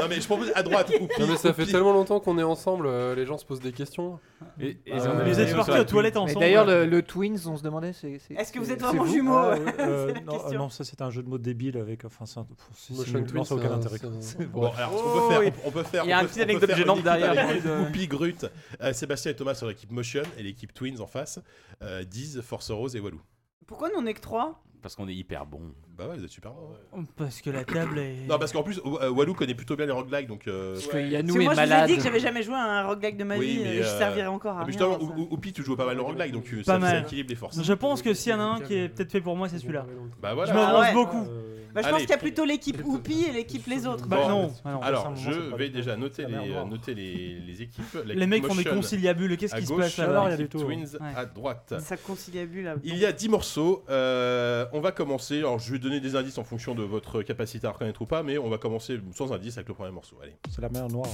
non, 0.00 0.06
mais 0.08 0.20
je 0.20 0.26
propose 0.26 0.52
à 0.54 0.62
droite. 0.62 0.90
Oupi, 1.00 1.20
Non, 1.20 1.26
mais 1.26 1.36
ça 1.36 1.52
fait 1.52 1.66
tellement 1.66 1.92
longtemps 1.92 2.20
qu'on 2.20 2.38
est 2.38 2.42
ensemble, 2.44 2.86
euh, 2.86 3.14
les 3.14 3.26
gens 3.26 3.38
se 3.38 3.44
posent 3.44 3.60
des 3.60 3.72
questions. 3.72 4.18
Et, 4.60 4.78
et 4.86 4.92
Euh, 4.92 4.98
on 5.14 5.18
a 5.18 5.24
Vous 5.24 5.40
êtes 5.40 5.54
partis 5.54 5.70
aux 5.78 5.84
toilettes 5.84 6.16
ensemble. 6.16 6.40
d'ailleurs, 6.40 6.64
le, 6.64 6.86
le 6.86 7.02
Twins, 7.02 7.38
on 7.46 7.56
se 7.56 7.62
demandait, 7.62 7.92
c'est. 7.92 8.18
c'est- 8.20 8.34
Est-ce 8.34 8.52
que 8.52 8.58
vous 8.60 8.66
c'est- 8.66 8.72
êtes 8.74 8.80
c'est 8.80 8.86
vraiment 8.86 9.04
jumeaux 9.06 9.36
Ah, 9.36 9.54
euh, 9.80 10.12
C'est 10.14 10.20
non, 10.24 10.32
question. 10.32 10.50
euh, 10.52 10.58
non, 10.58 10.68
ça 10.70 10.84
c'est 10.84 11.02
un 11.02 11.10
jeu 11.10 11.22
de 11.22 11.28
mots 11.28 11.38
débile 11.38 11.76
avec. 11.76 12.04
Enfin, 12.04 12.24
c'est 12.26 12.38
un- 12.40 12.46
c'est- 12.74 12.94
Motion 12.94 13.04
c'est 13.12 13.18
nul, 13.18 13.26
Twin, 13.26 13.36
non, 13.38 13.44
ça 13.44 13.54
n'a 13.56 13.60
aucun 13.60 13.68
c'est 13.68 13.74
un- 13.74 13.78
intérêt. 13.78 13.98
c'est 14.20 14.38
C'est- 14.38 14.46
Bon, 14.46 14.70
alors, 14.72 14.90
ce 14.96 15.02
qu'on 15.02 15.10
peut 15.10 15.18
Oh, 15.26 15.30
faire, 15.30 15.40
oui. 15.40 15.52
on, 15.64 15.70
peut 15.70 15.82
faire. 15.82 16.04
Il 16.04 16.10
y 16.10 16.12
a 16.12 16.16
on 16.16 16.20
un 16.20 16.22
peut- 16.22 16.28
petit 16.28 16.34
on 16.40 16.44
peut 16.44 16.50
anecdote 16.50 16.70
faire 16.70 16.78
gênante 16.78 16.98
une 16.98 17.02
derrière. 17.04 17.48
Euh, 17.66 17.82
Oupi, 17.88 18.06
Grut, 18.06 18.46
euh, 18.80 18.92
Sébastien 18.92 19.32
et 19.32 19.34
Thomas 19.36 19.54
sur 19.54 19.66
l'équipe 19.66 19.90
Motion 19.90 20.22
et 20.38 20.42
l'équipe 20.42 20.72
Twins 20.72 21.00
en 21.00 21.06
face. 21.06 21.40
Euh, 21.82 22.04
Diz, 22.04 22.40
Force 22.60 22.72
Rose 22.72 22.94
et 22.96 23.00
Walou. 23.00 23.22
Pourquoi 23.66 23.88
nous 23.88 24.00
on 24.00 24.06
est 24.06 24.12
que 24.12 24.20
3 24.20 24.62
Parce 24.82 24.94
qu'on 24.94 25.08
est 25.08 25.14
hyper 25.14 25.46
bon. 25.46 25.74
Bah 26.00 26.06
ouais, 26.08 26.16
vous 26.16 26.24
êtes 26.24 26.30
super 26.30 26.52
bons. 26.52 27.04
Parce 27.18 27.42
que 27.42 27.50
la 27.50 27.62
table 27.62 27.98
est. 27.98 28.26
Non, 28.26 28.38
parce 28.38 28.52
qu'en 28.52 28.62
plus, 28.62 28.80
euh, 28.86 29.10
Walou 29.10 29.34
connaît 29.34 29.52
plutôt 29.54 29.76
bien 29.76 29.84
les 29.84 29.92
roguelikes, 29.92 30.28
donc. 30.28 30.48
euh, 30.48 30.72
Parce 30.72 30.86
que 30.86 30.96
Yannou 30.96 31.34
que 31.34 31.40
est 31.40 31.44
moi 31.44 31.52
je 31.54 31.60
vous 31.60 31.66
ai 31.66 31.68
malade. 31.68 31.90
dit 31.90 31.96
que 31.98 32.02
j'avais 32.02 32.20
jamais 32.20 32.42
joué 32.42 32.54
à 32.54 32.62
un 32.62 32.86
roguelike 32.86 33.18
de 33.18 33.24
ma 33.24 33.36
Oui, 33.36 33.46
vie 33.48 33.60
mais, 33.64 33.74
et 33.76 33.82
je 33.82 33.88
euh, 33.88 33.98
servirais 33.98 34.26
encore 34.28 34.52
à 34.56 34.58
rien. 34.60 34.66
justement, 34.68 34.98
ça. 34.98 35.04
Ou- 35.04 35.12
Ou- 35.20 35.28
Oupi, 35.32 35.52
tu 35.52 35.62
joues 35.62 35.76
pas 35.76 35.84
mal 35.84 36.00
au 36.00 36.04
roguelike, 36.04 36.32
donc 36.32 36.46
euh, 36.54 36.58
Pas 36.58 36.72
ça, 36.72 36.78
mal. 36.78 37.02
équilibre 37.02 37.28
les 37.28 37.36
forces. 37.36 37.62
Je 37.62 37.72
pense 37.74 38.00
que 38.00 38.14
s'il 38.14 38.32
y 38.32 38.34
en 38.34 38.40
a 38.40 38.44
un 38.44 38.60
qui 38.60 38.74
est 38.76 38.88
peut-être 38.88 39.12
fait 39.12 39.20
pour 39.20 39.36
moi, 39.36 39.50
c'est 39.50 39.58
celui-là. 39.58 39.84
Bah 40.22 40.30
Je 40.30 40.34
voilà. 40.36 40.54
m'avance 40.54 40.72
Ah 40.74 40.80
ouais. 40.88 40.94
beaucoup. 40.94 41.26
Euh, 41.28 41.56
Bah, 41.72 41.82
je 41.82 41.86
Allez. 41.86 41.92
pense 41.92 42.00
qu'il 42.00 42.10
y 42.10 42.14
a 42.14 42.18
plutôt 42.18 42.44
l'équipe 42.44 42.82
Oupi 42.84 43.26
et 43.28 43.32
l'équipe 43.32 43.64
les 43.68 43.86
autres. 43.86 44.08
Bah 44.08 44.16
Bon, 44.22 44.28
non. 44.28 44.52
ah 44.64 44.72
non. 44.72 44.80
Alors, 44.80 45.14
je 45.14 45.30
vais 45.54 45.68
déjà 45.68 45.96
noter 45.96 46.22
les, 46.24 46.28
mer 46.32 46.44
Noire. 46.46 46.66
noter 46.66 46.94
les, 46.96 47.38
les 47.46 47.62
équipes. 47.62 47.96
Les 48.06 48.26
mecs 48.26 48.44
font 48.44 48.56
des 48.56 48.64
conciliabules. 48.64 49.36
Qu'est-ce 49.36 49.54
à 49.54 49.60
qui 49.60 49.66
se 49.66 49.72
gauche, 49.72 49.82
passe 49.96 49.98
Alors, 50.00 50.24
là 50.24 50.30
il 50.30 50.32
y 50.32 50.34
a 50.34 50.36
l'équipe 50.38 50.50
du 50.58 50.58
tout. 50.58 50.64
Twins 50.64 50.98
Ouais. 51.00 51.12
à 51.16 51.26
droite. 51.26 51.74
Ça 51.78 51.96
conciliabule 51.96 52.64
là. 52.64 52.74
Il 52.82 52.96
y 52.96 53.06
a 53.06 53.12
10 53.12 53.28
morceaux. 53.28 53.84
euh, 53.88 54.66
on 54.72 54.80
va 54.80 54.90
commencer. 54.90 55.38
Alors, 55.38 55.60
je 55.60 55.70
vais 55.72 55.78
donner 55.90 56.00
des 56.00 56.16
indices 56.16 56.38
en 56.38 56.44
fonction 56.44 56.74
de 56.74 56.82
votre 56.82 57.22
capacité 57.22 57.66
à 57.66 57.72
reconnaître 57.72 58.00
ou 58.00 58.06
pas, 58.06 58.22
mais 58.22 58.38
on 58.38 58.48
va 58.48 58.58
commencer 58.58 59.00
sans 59.14 59.32
indice 59.32 59.56
avec 59.56 59.68
le 59.68 59.74
premier 59.74 59.90
morceau. 59.90 60.16
Allez. 60.22 60.36
C'est 60.54 60.62
la 60.62 60.68
mer 60.68 60.88
noire. 60.88 61.08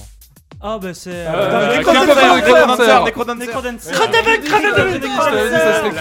Ah 0.61 0.79
bah 0.81 0.93
c'est. 0.93 1.11
Euh, 1.11 1.27
euh. 1.27 1.81
Là, 1.81 1.83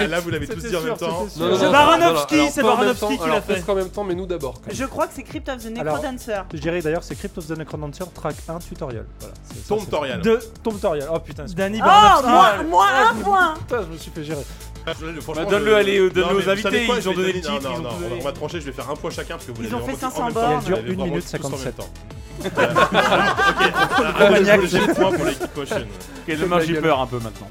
là, 0.09 0.21
vous 0.21 0.31
l'avez 0.31 0.47
tous 0.47 0.65
dit 0.65 0.77
en 0.77 0.81
même 0.81 0.97
temps. 0.97 1.27
C'est 1.29 1.71
Baranowski, 1.71 2.51
c'est 2.51 2.63
Baranowski 2.63 3.19
qui 3.19 3.29
l'a 3.29 3.41
fait. 3.43 3.69
en 3.69 3.75
même 3.75 3.91
temps, 3.91 4.05
mais 4.05 4.15
nous 4.15 4.27
d'abord. 4.27 4.61
Je 4.71 4.85
crois 4.85 5.07
que 5.09 5.15
c'est 5.15 5.25
Crypt 5.25 5.49
of 5.49 5.63
the 5.63 5.71
Necrodancer. 5.71 6.43
Je 6.53 6.59
dirais 6.59 6.81
d'ailleurs 6.81 7.03
c'est 7.03 7.17
Crypt 7.17 7.37
of 7.39 7.47
the 7.47 7.59
Necrodancer 7.59 8.05
track 8.15 8.37
1 8.49 8.59
tutorial. 8.61 9.07
Voilà, 9.21 9.35
c'est- 9.45 9.77
tutorial. 9.77 11.09
Oh 11.13 11.21
putain. 11.21 11.45
Danny 11.55 11.81
Ah, 11.83 12.21
Baranowski. 12.23 12.31
moi, 12.31 12.47
Ah, 12.57 12.63
moi 12.63 12.87
Ah, 12.89 13.11
un 13.11 13.15
point 13.23 13.55
Putain, 13.55 13.83
je 13.83 13.93
me 13.93 13.97
suis 13.99 14.11
fait 14.11 14.25
gérer. 14.25 14.45
Bah, 14.87 14.93
donne-le 15.51 15.71
je- 15.71 15.75
à 15.75 15.83
les- 15.83 16.01
Non, 16.01 16.09
donne-le 16.09 16.37
aux 16.37 16.49
invités, 16.49 16.87
quoi, 16.87 16.97
ils 16.99 17.09
ont 17.09 17.13
donné 17.13 17.33
le 17.33 17.41
titre, 17.41 17.51
non, 17.51 17.59
ils 17.61 17.67
ont 17.67 17.83
non, 17.83 17.89
tout 17.91 17.95
on 17.97 17.99
va- 18.03 18.09
donné. 18.09 18.21
On 18.21 18.25
va 18.25 18.33
trancher, 18.33 18.61
je 18.61 18.67
vais 18.67 18.73
faire 18.73 18.89
un 18.89 18.95
point 18.95 19.11
chacun 19.11 19.35
parce 19.35 19.47
que 19.47 19.53
vous 19.53 19.63
Ils 19.63 19.71
l'avez 19.71 19.75
ont 19.83 19.87
fait 19.87 19.93
vraiment 19.93 19.97
dit 19.97 20.01
500 20.15 20.23
en 20.23 20.25
même 20.27 20.35
temps, 20.35 20.41
bornes. 20.41 20.53
vous 20.53 20.61
Elle 20.61 20.65
dure 20.67 20.79
une 20.79 20.85
vraiment 20.85 21.05
minute 21.07 21.25
tous 21.25 21.47
en 21.47 21.51
même 21.51 21.59
57. 21.59 21.77
temps. 21.77 21.89
Euh, 22.45 22.49
alors, 22.57 22.83
ok, 23.49 23.73
ah, 24.21 24.31
maniaque. 24.31 24.61
le 24.63 24.95
point 24.95 25.13
pour 25.13 25.25
l'équipe 25.25 25.47
Potion. 25.55 25.77
Ok, 26.29 26.37
demain 26.39 26.61
j'ai 26.61 26.75
peur 26.81 27.01
un 27.01 27.07
peu 27.07 27.17
maintenant. 27.19 27.49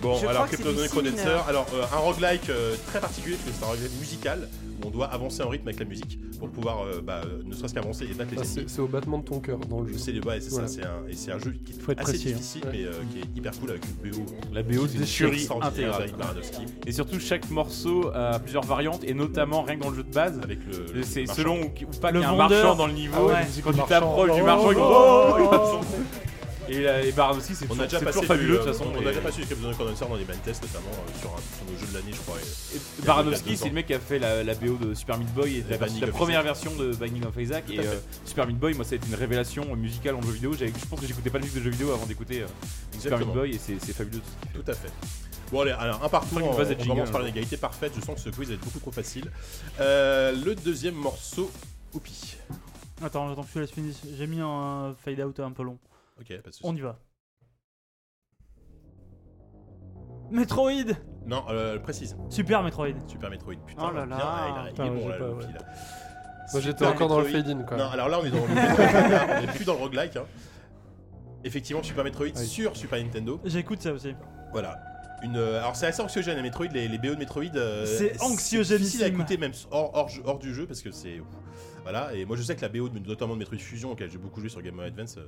Bon, 0.00 0.16
Je 0.16 0.26
alors 0.26 0.46
Crypto 0.46 0.70
Sinner. 0.86 1.12
alors 1.48 1.66
euh, 1.74 1.82
un 1.92 1.96
roguelike 1.98 2.48
euh, 2.50 2.76
très 2.86 3.00
particulier 3.00 3.34
parce 3.36 3.50
que 3.50 3.56
c'est 3.58 3.64
un 3.64 3.68
roguelike 3.68 3.98
musical 3.98 4.48
où 4.80 4.86
on 4.86 4.90
doit 4.90 5.06
avancer 5.06 5.42
en 5.42 5.48
rythme 5.48 5.66
avec 5.66 5.80
la 5.80 5.86
musique 5.86 6.20
pour 6.38 6.48
pouvoir 6.50 6.82
euh, 6.84 7.00
bah, 7.02 7.20
euh, 7.24 7.42
ne 7.44 7.52
serait-ce 7.52 7.74
qu'avancer 7.74 8.04
et 8.04 8.14
battre 8.14 8.30
les 8.30 8.38
Ah, 8.40 8.62
c'est 8.68 8.80
au 8.80 8.86
battement 8.86 9.18
de 9.18 9.24
ton 9.24 9.40
cœur 9.40 9.58
dans 9.58 9.80
le 9.80 9.88
jeu. 9.92 9.98
C'est 9.98 10.12
le 10.12 10.20
ouais, 10.24 10.40
c'est 10.40 10.50
Voilà. 10.50 10.68
ça, 10.68 10.74
c'est 10.74 10.86
un, 10.86 11.08
et 11.10 11.16
c'est 11.16 11.32
un 11.32 11.38
jeu 11.40 11.52
qui 11.64 11.72
est 11.72 11.80
Faut 11.80 11.90
être 11.90 12.00
assez 12.02 12.12
précis, 12.12 12.28
hein. 12.28 12.36
difficile 12.36 12.62
mais 12.70 12.84
euh, 12.84 12.92
qui 13.12 13.18
est 13.18 13.36
hyper 13.36 13.58
cool 13.58 13.70
avec 13.70 13.82
une 13.86 14.10
BO. 14.12 14.18
La 14.52 14.62
BO, 14.62 14.86
c'est 14.86 14.98
une 14.98 15.04
tuerie 15.04 15.48
intégrale. 15.60 16.06
Et 16.86 16.92
surtout, 16.92 17.18
chaque 17.18 17.50
morceau 17.50 18.08
a 18.14 18.38
plusieurs 18.38 18.62
variantes, 18.64 19.02
et 19.02 19.14
notamment 19.14 19.62
rien 19.62 19.78
que 19.78 19.82
dans 19.82 19.90
le 19.90 19.96
jeu 19.96 20.04
de 20.04 20.14
base. 20.14 20.38
avec 20.44 20.60
le. 20.70 20.86
le 20.94 21.02
C'est 21.02 21.26
selon 21.26 21.60
ou, 21.60 21.70
pas 22.00 22.12
Le 22.12 22.20
qu'il 22.20 22.28
y 22.28 22.30
a 22.30 22.34
un 22.34 22.36
vendeur. 22.36 22.48
marchand 22.62 22.76
dans 22.76 22.86
le 22.86 22.92
niveau. 22.92 23.30
Ah. 23.34 23.40
Quand 23.64 23.70
tu 23.72 23.76
Marchand. 23.78 23.88
t'approches 23.88 24.32
du 24.36 24.42
Oh, 24.42 24.44
marchand, 24.44 25.80
Et, 26.68 26.82
la- 26.82 27.02
et 27.04 27.12
c'est 27.40 27.66
toujours, 27.66 27.84
déjà 27.84 28.00
passé 28.00 28.26
fabuleux 28.26 28.54
de 28.54 28.58
euh, 28.58 28.64
toute 28.64 28.72
façon. 28.72 28.90
On 28.94 29.00
et- 29.00 29.04
a 29.06 29.08
déjà 29.08 29.20
passé 29.20 29.40
du 29.40 29.46
Crypto 29.46 29.64
the 29.64 29.68
Necrodancer 29.68 30.04
dans 30.08 30.14
les 30.16 30.24
blind 30.24 30.42
tests 30.42 30.62
notamment 30.62 30.90
euh, 30.92 31.20
sur, 31.20 31.30
un, 31.30 31.36
sur 31.38 31.72
nos 31.72 31.78
jeux 31.78 31.86
de 31.86 31.94
l'année 31.94 32.12
je 32.12 32.20
crois. 32.20 32.36
Baranowski, 33.04 33.56
c'est 33.56 33.68
le 33.68 33.74
mec 33.74 33.86
qui 33.86 33.94
a 33.94 34.00
fait 34.00 34.18
la, 34.18 34.42
la 34.44 34.54
BO 34.54 34.76
de 34.76 34.94
Super 34.94 35.18
Meat 35.18 35.32
Boy 35.34 35.56
et 35.56 35.62
de 35.62 35.70
la, 35.70 36.06
première 36.08 36.42
version 36.42 36.74
de 36.76 36.94
Binding 36.94 37.24
of 37.26 37.36
Isaac. 37.38 37.64
Et 37.70 37.78
euh, 37.80 37.94
Super 38.24 38.46
Meat 38.46 38.58
Boy, 38.58 38.74
moi, 38.74 38.84
ça 38.84 38.92
a 38.92 38.96
été 38.96 39.06
une 39.08 39.14
révélation 39.14 39.74
musicale 39.76 40.14
en 40.14 40.22
jeu 40.22 40.32
vidéo. 40.32 40.52
Je 40.54 40.66
pense 40.88 41.00
que 41.00 41.06
j'écoutais 41.06 41.30
pas 41.30 41.38
de 41.38 41.44
musique 41.44 41.58
de 41.58 41.64
jeu 41.64 41.70
vidéo 41.70 41.92
avant 41.92 42.06
d'écouter 42.06 42.42
euh, 42.42 42.46
Super 42.98 43.18
Meat. 43.18 43.28
Boy 43.28 43.54
et 43.54 43.58
c'est 43.58 43.92
fabuleux. 43.92 44.18
tout 44.20 44.24
ce 44.26 44.40
qu'il 44.42 44.50
fait. 44.50 44.58
Tout 44.64 44.70
à 44.70 44.74
fait. 44.74 44.90
Bon 45.50 45.62
allez, 45.62 45.70
alors 45.70 46.04
un 46.04 46.08
partout, 46.10 46.36
on, 46.36 46.50
on 46.50 46.86
commence 46.86 47.10
par 47.10 47.22
un 47.22 47.24
une 47.24 47.28
jour. 47.28 47.36
égalité 47.36 47.56
parfaite, 47.56 47.92
je 47.98 48.04
sens 48.04 48.16
que 48.16 48.20
ce 48.20 48.28
quiz 48.28 48.48
va 48.48 48.54
être 48.54 48.60
beaucoup 48.64 48.80
trop 48.80 48.90
facile. 48.92 49.30
Euh, 49.80 50.32
le 50.32 50.54
deuxième 50.54 50.94
morceau, 50.94 51.50
Oupi. 51.94 52.36
Attends, 53.02 53.32
attends 53.32 53.42
que 53.42 53.48
je 53.48 53.54
te 53.54 53.58
laisse 53.60 53.70
finir. 53.70 53.94
J'ai 54.18 54.26
mis 54.26 54.40
un 54.40 54.94
fade 55.02 55.20
out 55.20 55.40
un 55.40 55.52
peu 55.52 55.62
long. 55.62 55.78
Ok, 56.20 56.28
pas 56.42 56.50
de 56.50 56.54
soucis. 56.54 56.60
On 56.64 56.74
y 56.74 56.80
va. 56.80 56.98
Metroid 60.30 60.92
Non, 61.26 61.44
euh, 61.48 61.78
précise. 61.78 62.16
Super 62.28 62.62
Metroid. 62.62 62.88
Super 63.06 63.30
Metroid, 63.30 63.54
putain. 63.66 63.88
Oh 63.90 63.94
là 63.94 64.06
bien, 64.06 64.16
là. 64.16 64.22
ah, 64.22 64.46
il 64.74 64.80
a- 64.80 64.84
il 64.84 64.92
est 64.92 64.94
bon 65.02 65.08
là, 65.08 65.16
pas, 65.18 65.30
Oupi, 65.30 65.46
ouais. 65.46 65.52
là. 65.52 65.58
Moi 66.52 66.60
j'étais 66.62 66.78
Super 66.78 66.88
encore 66.92 67.08
dans 67.08 67.18
le 67.20 67.24
Metroid. 67.24 67.42
fade-in 67.42 67.62
quoi. 67.64 67.76
Non, 67.76 67.84
alors 67.90 68.08
là 68.08 68.18
on 68.20 68.24
est 68.24 68.30
dans 68.30 68.46
le 68.46 68.54
Metroid, 68.54 68.84
on 69.38 69.42
est 69.42 69.54
plus 69.54 69.64
dans 69.64 69.74
le 69.74 69.78
roguelike. 69.80 70.16
Hein. 70.16 70.24
Effectivement, 71.44 71.82
Super 71.82 72.04
Metroid 72.04 72.26
Oui. 72.36 72.46
sur 72.46 72.76
Super 72.76 73.02
Nintendo. 73.02 73.40
J'écoute 73.44 73.80
ça 73.82 73.92
aussi. 73.92 74.14
Voilà. 74.52 74.78
Une, 75.22 75.36
euh, 75.36 75.58
alors 75.60 75.76
c'est 75.76 75.86
assez 75.86 76.00
anxiogène 76.02 76.36
les 76.36 76.42
Metroid, 76.42 76.66
les, 76.68 76.88
les 76.88 76.98
BO 76.98 77.08
de 77.14 77.16
Metroid. 77.16 77.44
euh, 77.56 77.86
C'est 77.86 78.20
anxiogénissime. 78.22 78.76
difficile 78.78 79.04
à 79.04 79.08
écouter 79.08 79.36
même 79.36 79.52
hors, 79.70 79.94
hors, 79.94 80.08
jeu- 80.08 80.22
hors 80.24 80.38
du 80.38 80.54
jeu 80.54 80.66
parce 80.66 80.80
que 80.82 80.90
c'est 80.90 81.20
voilà. 81.90 82.14
Et 82.14 82.24
moi 82.24 82.36
je 82.36 82.42
sais 82.42 82.54
que 82.54 82.60
la 82.60 82.68
BO 82.68 82.88
notamment 83.06 83.34
de 83.34 83.38
Metroid 83.38 83.58
Fusion, 83.58 83.92
auquel 83.92 84.10
j'ai 84.10 84.18
beaucoup 84.18 84.40
joué 84.40 84.48
sur 84.48 84.60
Game 84.62 84.74
Boy 84.76 84.86
Advance, 84.86 85.16
euh, 85.18 85.26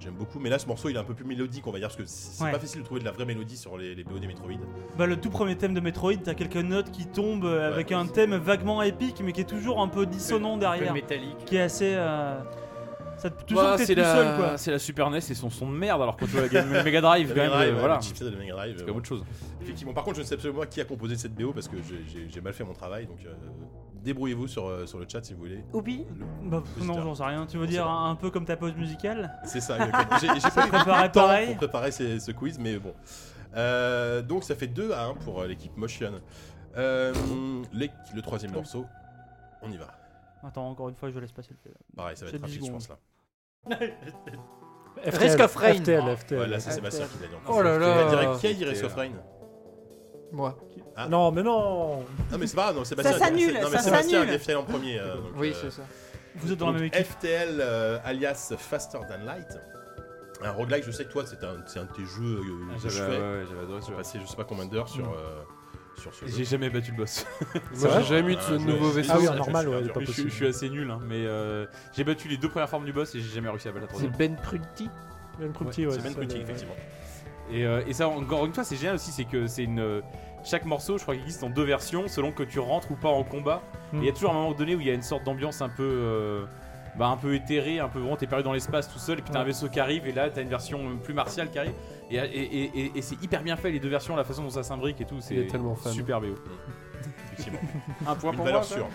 j'aime 0.00 0.14
beaucoup. 0.14 0.38
Mais 0.40 0.50
là 0.50 0.58
ce 0.58 0.66
morceau 0.66 0.88
il 0.88 0.96
est 0.96 0.98
un 0.98 1.04
peu 1.04 1.14
plus 1.14 1.24
mélodique 1.24 1.66
on 1.66 1.70
va 1.70 1.78
dire 1.78 1.88
parce 1.88 1.96
que 2.00 2.04
c'est 2.06 2.42
Ouais. 2.44 2.50
pas 2.52 2.58
facile 2.58 2.80
de 2.80 2.84
trouver 2.84 3.00
de 3.00 3.04
la 3.04 3.12
vraie 3.12 3.24
mélodie 3.24 3.56
sur 3.56 3.76
les, 3.78 3.94
les 3.94 4.02
BO 4.04 4.18
des 4.18 4.26
Metroid. 4.26 4.48
Bah, 4.98 5.06
le 5.06 5.16
tout 5.20 5.30
premier 5.30 5.56
thème 5.56 5.74
de 5.74 5.80
Metroid, 5.80 6.16
t'as 6.24 6.34
quelques 6.34 6.56
notes 6.56 6.90
qui 6.90 7.06
tombent 7.06 7.44
euh, 7.44 7.68
avec 7.72 7.90
Ouais. 7.90 7.94
un 7.96 8.06
thème 8.06 8.34
vaguement 8.36 8.82
épique, 8.82 9.20
mais 9.24 9.32
qui 9.32 9.40
est 9.42 9.44
toujours 9.44 9.80
un 9.80 9.88
peu 9.88 10.06
dissonant 10.06 10.56
derrière. 10.56 10.92
métallique. 10.92 11.44
Qui 11.46 11.56
est 11.56 11.62
assez. 11.62 11.92
euh, 11.94 12.40
Ça 13.18 13.28
te 13.30 13.44
toujours 13.44 13.62
Bah, 13.62 13.76
c'est 13.78 13.94
tout 13.94 14.00
la... 14.00 14.14
seul 14.14 14.36
quoi. 14.38 14.56
c'est 14.58 14.70
la 14.70 14.78
Super 14.78 15.10
NES 15.10 15.18
et 15.18 15.34
son 15.34 15.50
son 15.50 15.70
de 15.70 15.76
merde 15.76 16.00
alors 16.00 16.16
quand 16.16 16.24
tu 16.24 16.32
vois 16.32 16.40
la 16.42 16.48
Game- 16.48 16.70
Mega 16.84 17.00
Drive 17.02 17.28
quand 17.28 17.34
même 17.36 17.50
Mega 17.50 17.56
Drive, 17.56 17.74
euh, 17.74 17.78
voilà 17.78 18.00
le 18.24 18.30
de 18.30 18.36
Mega 18.36 18.52
Drive. 18.54 18.74
c'est 18.78 18.82
euh, 18.82 18.86
comme 18.86 18.96
autre 18.96 19.06
chose 19.08 19.22
Effectivement. 19.60 19.92
Par 19.92 20.04
contre 20.04 20.16
je 20.16 20.22
ne 20.22 20.26
sais 20.26 20.34
absolument 20.36 20.60
pas 20.60 20.66
qui 20.66 20.80
a 20.80 20.84
composé 20.86 21.16
cette 21.16 21.34
BO 21.34 21.52
parce 21.52 21.68
que 21.68 21.76
j'ai- 22.30 22.40
mal 22.40 22.54
fait 22.54 22.64
mon 22.64 22.72
travail 22.72 23.06
donc 23.06 23.18
euh, 23.26 23.32
débrouillez-vous 24.02 24.48
sur, 24.48 24.66
euh, 24.66 24.86
sur 24.86 24.98
le 24.98 25.06
chat 25.08 25.22
si 25.24 25.32
vous 25.34 25.40
voulez. 25.40 25.64
Oupi 25.72 26.06
Le- 26.18 26.48
Bah, 26.50 26.62
non, 26.82 27.02
j'en 27.02 27.14
sais 27.14 27.24
rien. 27.24 27.46
Tu 27.46 27.56
veux 27.58 27.64
On 27.64 27.68
dire 27.68 27.86
un, 27.88 28.10
un 28.10 28.14
peu 28.16 28.30
comme 28.30 28.44
ta 28.44 28.56
pause 28.56 28.74
musicale 28.74 29.32
C'est 29.44 29.60
ça. 29.60 29.76
J'ai 30.20 30.28
pas 30.28 30.66
eu 30.66 30.70
préparait 30.70 31.02
le 31.06 31.12
temps 31.12 31.20
pareil. 31.22 31.46
pour 31.48 31.56
préparer 31.58 31.90
ces- 31.92 32.20
ce 32.20 32.32
quiz, 32.32 32.58
mais 32.58 32.78
bon. 32.78 32.94
Euh, 33.56 34.22
donc 34.22 34.44
ça 34.44 34.54
fait 34.54 34.66
2 34.68 34.92
à 34.92 35.04
1 35.06 35.14
pour 35.14 35.40
euh, 35.42 35.46
l'équipe 35.46 35.76
Motion. 35.76 36.12
Euh, 36.76 37.12
les- 37.72 37.90
le 38.14 38.22
troisième 38.22 38.52
morceau, 38.52 38.86
on 39.62 39.70
y 39.70 39.76
va. 39.76 39.88
Attends, 40.42 40.68
encore 40.70 40.88
une 40.88 40.94
fois, 40.94 41.10
je 41.10 41.18
laisse 41.18 41.32
passer 41.32 41.50
le. 41.64 41.70
Pareil, 41.96 42.16
ça 42.16 42.24
va 42.24 42.30
être 42.30 42.36
10 42.36 42.42
rapide, 42.58 42.66
je 42.66 42.70
pense 42.72 42.88
là. 42.88 42.96
Risk 45.04 45.40
of 45.40 45.54
Rain. 45.56 45.74
FTL, 45.74 46.16
FTL. 46.16 46.38
Ouais, 46.40 46.46
là 46.46 46.60
c'est 46.60 46.70
Sébastien 46.72 47.06
qui 47.06 47.22
l'a 47.22 47.28
dit 47.28 47.34
encore. 47.34 47.56
Oh 47.58 47.62
là 47.62 47.74
Tu 47.74 47.80
vas 47.80 48.04
là. 48.04 48.10
dire 48.32 48.38
qui 48.40 48.46
a 48.46 48.52
dit 48.54 48.64
Risk 48.64 48.84
of 48.84 48.94
Rain 48.94 49.12
Moi. 50.32 50.56
Ah. 51.04 51.08
Non, 51.08 51.30
mais 51.32 51.42
non 51.42 52.00
Non, 52.30 52.38
mais 52.38 52.46
c'est 52.46 52.56
pas 52.56 52.64
grave, 52.64 52.76
non, 52.76 52.84
Sébastien. 52.84 53.12
Ça 53.14 53.18
s'annule, 53.26 53.54
non, 53.54 53.68
mais 53.70 53.76
ça 53.76 53.82
Sébastien 53.82 54.20
a 54.22 54.24
s'annule. 54.24 54.38
FTL 54.38 54.56
en 54.56 54.62
premier. 54.64 54.98
euh, 54.98 55.14
donc, 55.16 55.24
Oui, 55.36 55.50
euh, 55.50 55.54
c'est 55.60 55.70
ça. 55.70 55.82
Vous 56.36 56.52
êtes 56.52 56.58
dans 56.58 56.66
la 56.66 56.72
donc, 56.72 56.80
même 56.82 56.88
équipe. 56.92 57.06
FTL 57.06 57.58
euh, 57.60 57.98
alias 58.04 58.54
Faster 58.58 58.98
Than 59.08 59.24
Light. 59.24 59.58
Un 60.42 60.52
roguelike, 60.52 60.84
je 60.86 60.90
sais 60.90 61.04
que 61.04 61.12
toi, 61.12 61.24
c'est 61.26 61.42
un, 61.44 61.56
c'est 61.66 61.80
un 61.80 61.84
de 61.84 61.92
tes 61.92 62.04
jeux 62.04 62.38
euh, 62.38 62.42
Ah, 62.70 62.74
que 62.82 62.88
je 62.88 62.96
j'avais- 62.96 63.10
fais. 63.16 63.20
ouais, 63.20 63.28
ouais, 63.40 63.44
j'avais 63.48 63.62
adoré 63.62 63.80
ce 63.82 63.86
J'ai 63.86 63.92
jeu. 63.92 63.96
passé 63.98 64.18
je 64.22 64.26
sais 64.26 64.36
pas 64.36 64.44
combien 64.44 64.64
d'heures 64.64 64.88
sur, 64.88 65.06
euh, 65.12 65.42
sur 66.00 66.14
ce 66.14 66.24
jeu. 66.24 66.32
j'ai 66.34 66.44
jamais 66.44 66.70
battu 66.70 66.92
le 66.92 66.96
boss 66.96 67.26
Moi 67.78 67.90
j'ai 68.00 68.04
jamais 68.16 68.32
eu 68.32 68.36
de 68.36 68.40
Ah, 68.40 68.48
ce 68.48 68.52
je- 68.58 68.64
nouveau 68.64 68.88
je- 68.88 68.94
vaisseau. 68.94 69.12
Ah 69.14 69.18
oui, 69.18 69.28
en 69.28 69.32
je 69.32 69.36
normal, 69.38 69.68
ouais, 69.68 69.82
dur. 69.82 69.92
pas 69.92 70.00
je, 70.00 70.06
possible. 70.06 70.30
je 70.30 70.34
suis 70.34 70.46
assez 70.46 70.70
nul 70.70 70.90
hein, 70.90 70.98
mais 71.06 71.26
euh, 71.26 71.66
j'ai 71.92 72.04
battu 72.04 72.28
les 72.28 72.38
deux 72.38 72.48
premières 72.48 72.70
formes 72.70 72.86
du 72.86 72.92
boss 72.94 73.14
et 73.14 73.20
j'ai 73.20 73.28
jamais 73.34 73.50
réussi 73.50 73.68
à 73.68 73.72
battre 73.72 73.82
la 73.86 73.92
C'est 73.92 74.06
troisième 74.08 74.16
Ben 74.16 74.36
Prunty. 74.36 74.88
Même 75.38 75.52
petit, 75.52 75.86
ouais. 75.86 75.92
C'est 75.92 76.02
Ben 76.02 76.08
ça, 76.10 76.14
Prunty, 76.16 76.36
le- 76.36 76.42
effectivement. 76.42 76.74
Et, 77.52 77.66
euh, 77.66 77.82
et 77.86 77.92
ça, 77.92 78.08
encore 78.08 78.46
une 78.46 78.54
fois, 78.54 78.62
c'est 78.64 78.76
génial 78.76 78.94
aussi, 78.94 79.10
c'est 79.10 79.24
que 79.24 79.46
c'est 79.46 79.64
une. 79.64 80.00
Euh, 80.40 80.44
Chaque 80.44 80.64
morceau, 80.64 80.96
je 80.98 81.02
crois 81.02 81.14
qu'il 81.14 81.22
existe 81.24 81.42
en 81.44 81.50
deux 81.50 81.64
versions, 81.64 82.08
selon 82.08 82.32
que 82.32 82.42
tu 82.42 82.58
rentres 82.58 82.90
ou 82.90 82.96
pas 82.96 83.08
en 83.10 83.22
combat. 83.24 83.62
Et 83.92 83.96
Hmm. 83.96 83.98
il 84.02 84.06
y 84.06 84.08
a 84.08 84.12
toujours 84.12 84.30
un 84.30 84.34
moment 84.34 84.52
donné 84.52 84.74
où 84.74 84.80
il 84.80 84.86
y 84.86 84.90
a 84.90 84.94
une 84.94 85.02
sorte 85.02 85.24
d'ambiance 85.24 85.60
un 85.62 85.68
peu. 85.68 85.82
euh, 85.82 86.44
bah, 86.96 87.06
un 87.06 87.16
peu 87.16 87.34
éthérée, 87.36 87.78
un 87.78 87.88
peu 87.88 88.00
vraiment, 88.00 88.16
t'es 88.16 88.26
perdu 88.26 88.42
dans 88.42 88.52
l'espace 88.52 88.92
tout 88.92 88.98
seul, 88.98 89.20
et 89.20 89.22
puis 89.22 89.30
t'as 89.30 89.40
un 89.40 89.44
vaisseau 89.44 89.68
qui 89.68 89.78
arrive, 89.78 90.08
et 90.08 90.12
là 90.12 90.28
t'as 90.28 90.42
une 90.42 90.48
version 90.48 90.98
plus 90.98 91.14
martiale 91.14 91.48
qui 91.48 91.58
arrive. 91.60 91.72
Et, 92.10 92.16
et, 92.16 92.20
et- 92.24 92.64
et- 92.86 92.92
et 92.96 93.02
c'est 93.02 93.22
hyper 93.22 93.44
bien 93.44 93.54
fait, 93.56 93.70
les 93.70 93.78
deux 93.78 93.88
versions, 93.88 94.16
la 94.16 94.24
façon 94.24 94.42
dont 94.42 94.50
ça 94.50 94.64
s'imbrique 94.64 95.00
et 95.00 95.04
tout, 95.04 95.20
c'est 95.20 95.46
tellement 95.46 95.76
fan. 95.76 95.92
super 95.92 96.20
BO. 96.20 96.26
Effectivement. 97.32 97.60
Un 98.08 98.14
point 98.16 98.30
Une 98.32 98.36
pour 98.36 98.44
valeur 98.44 98.60
moi, 98.62 98.68
ça 98.68 98.74
sûre. 98.74 98.88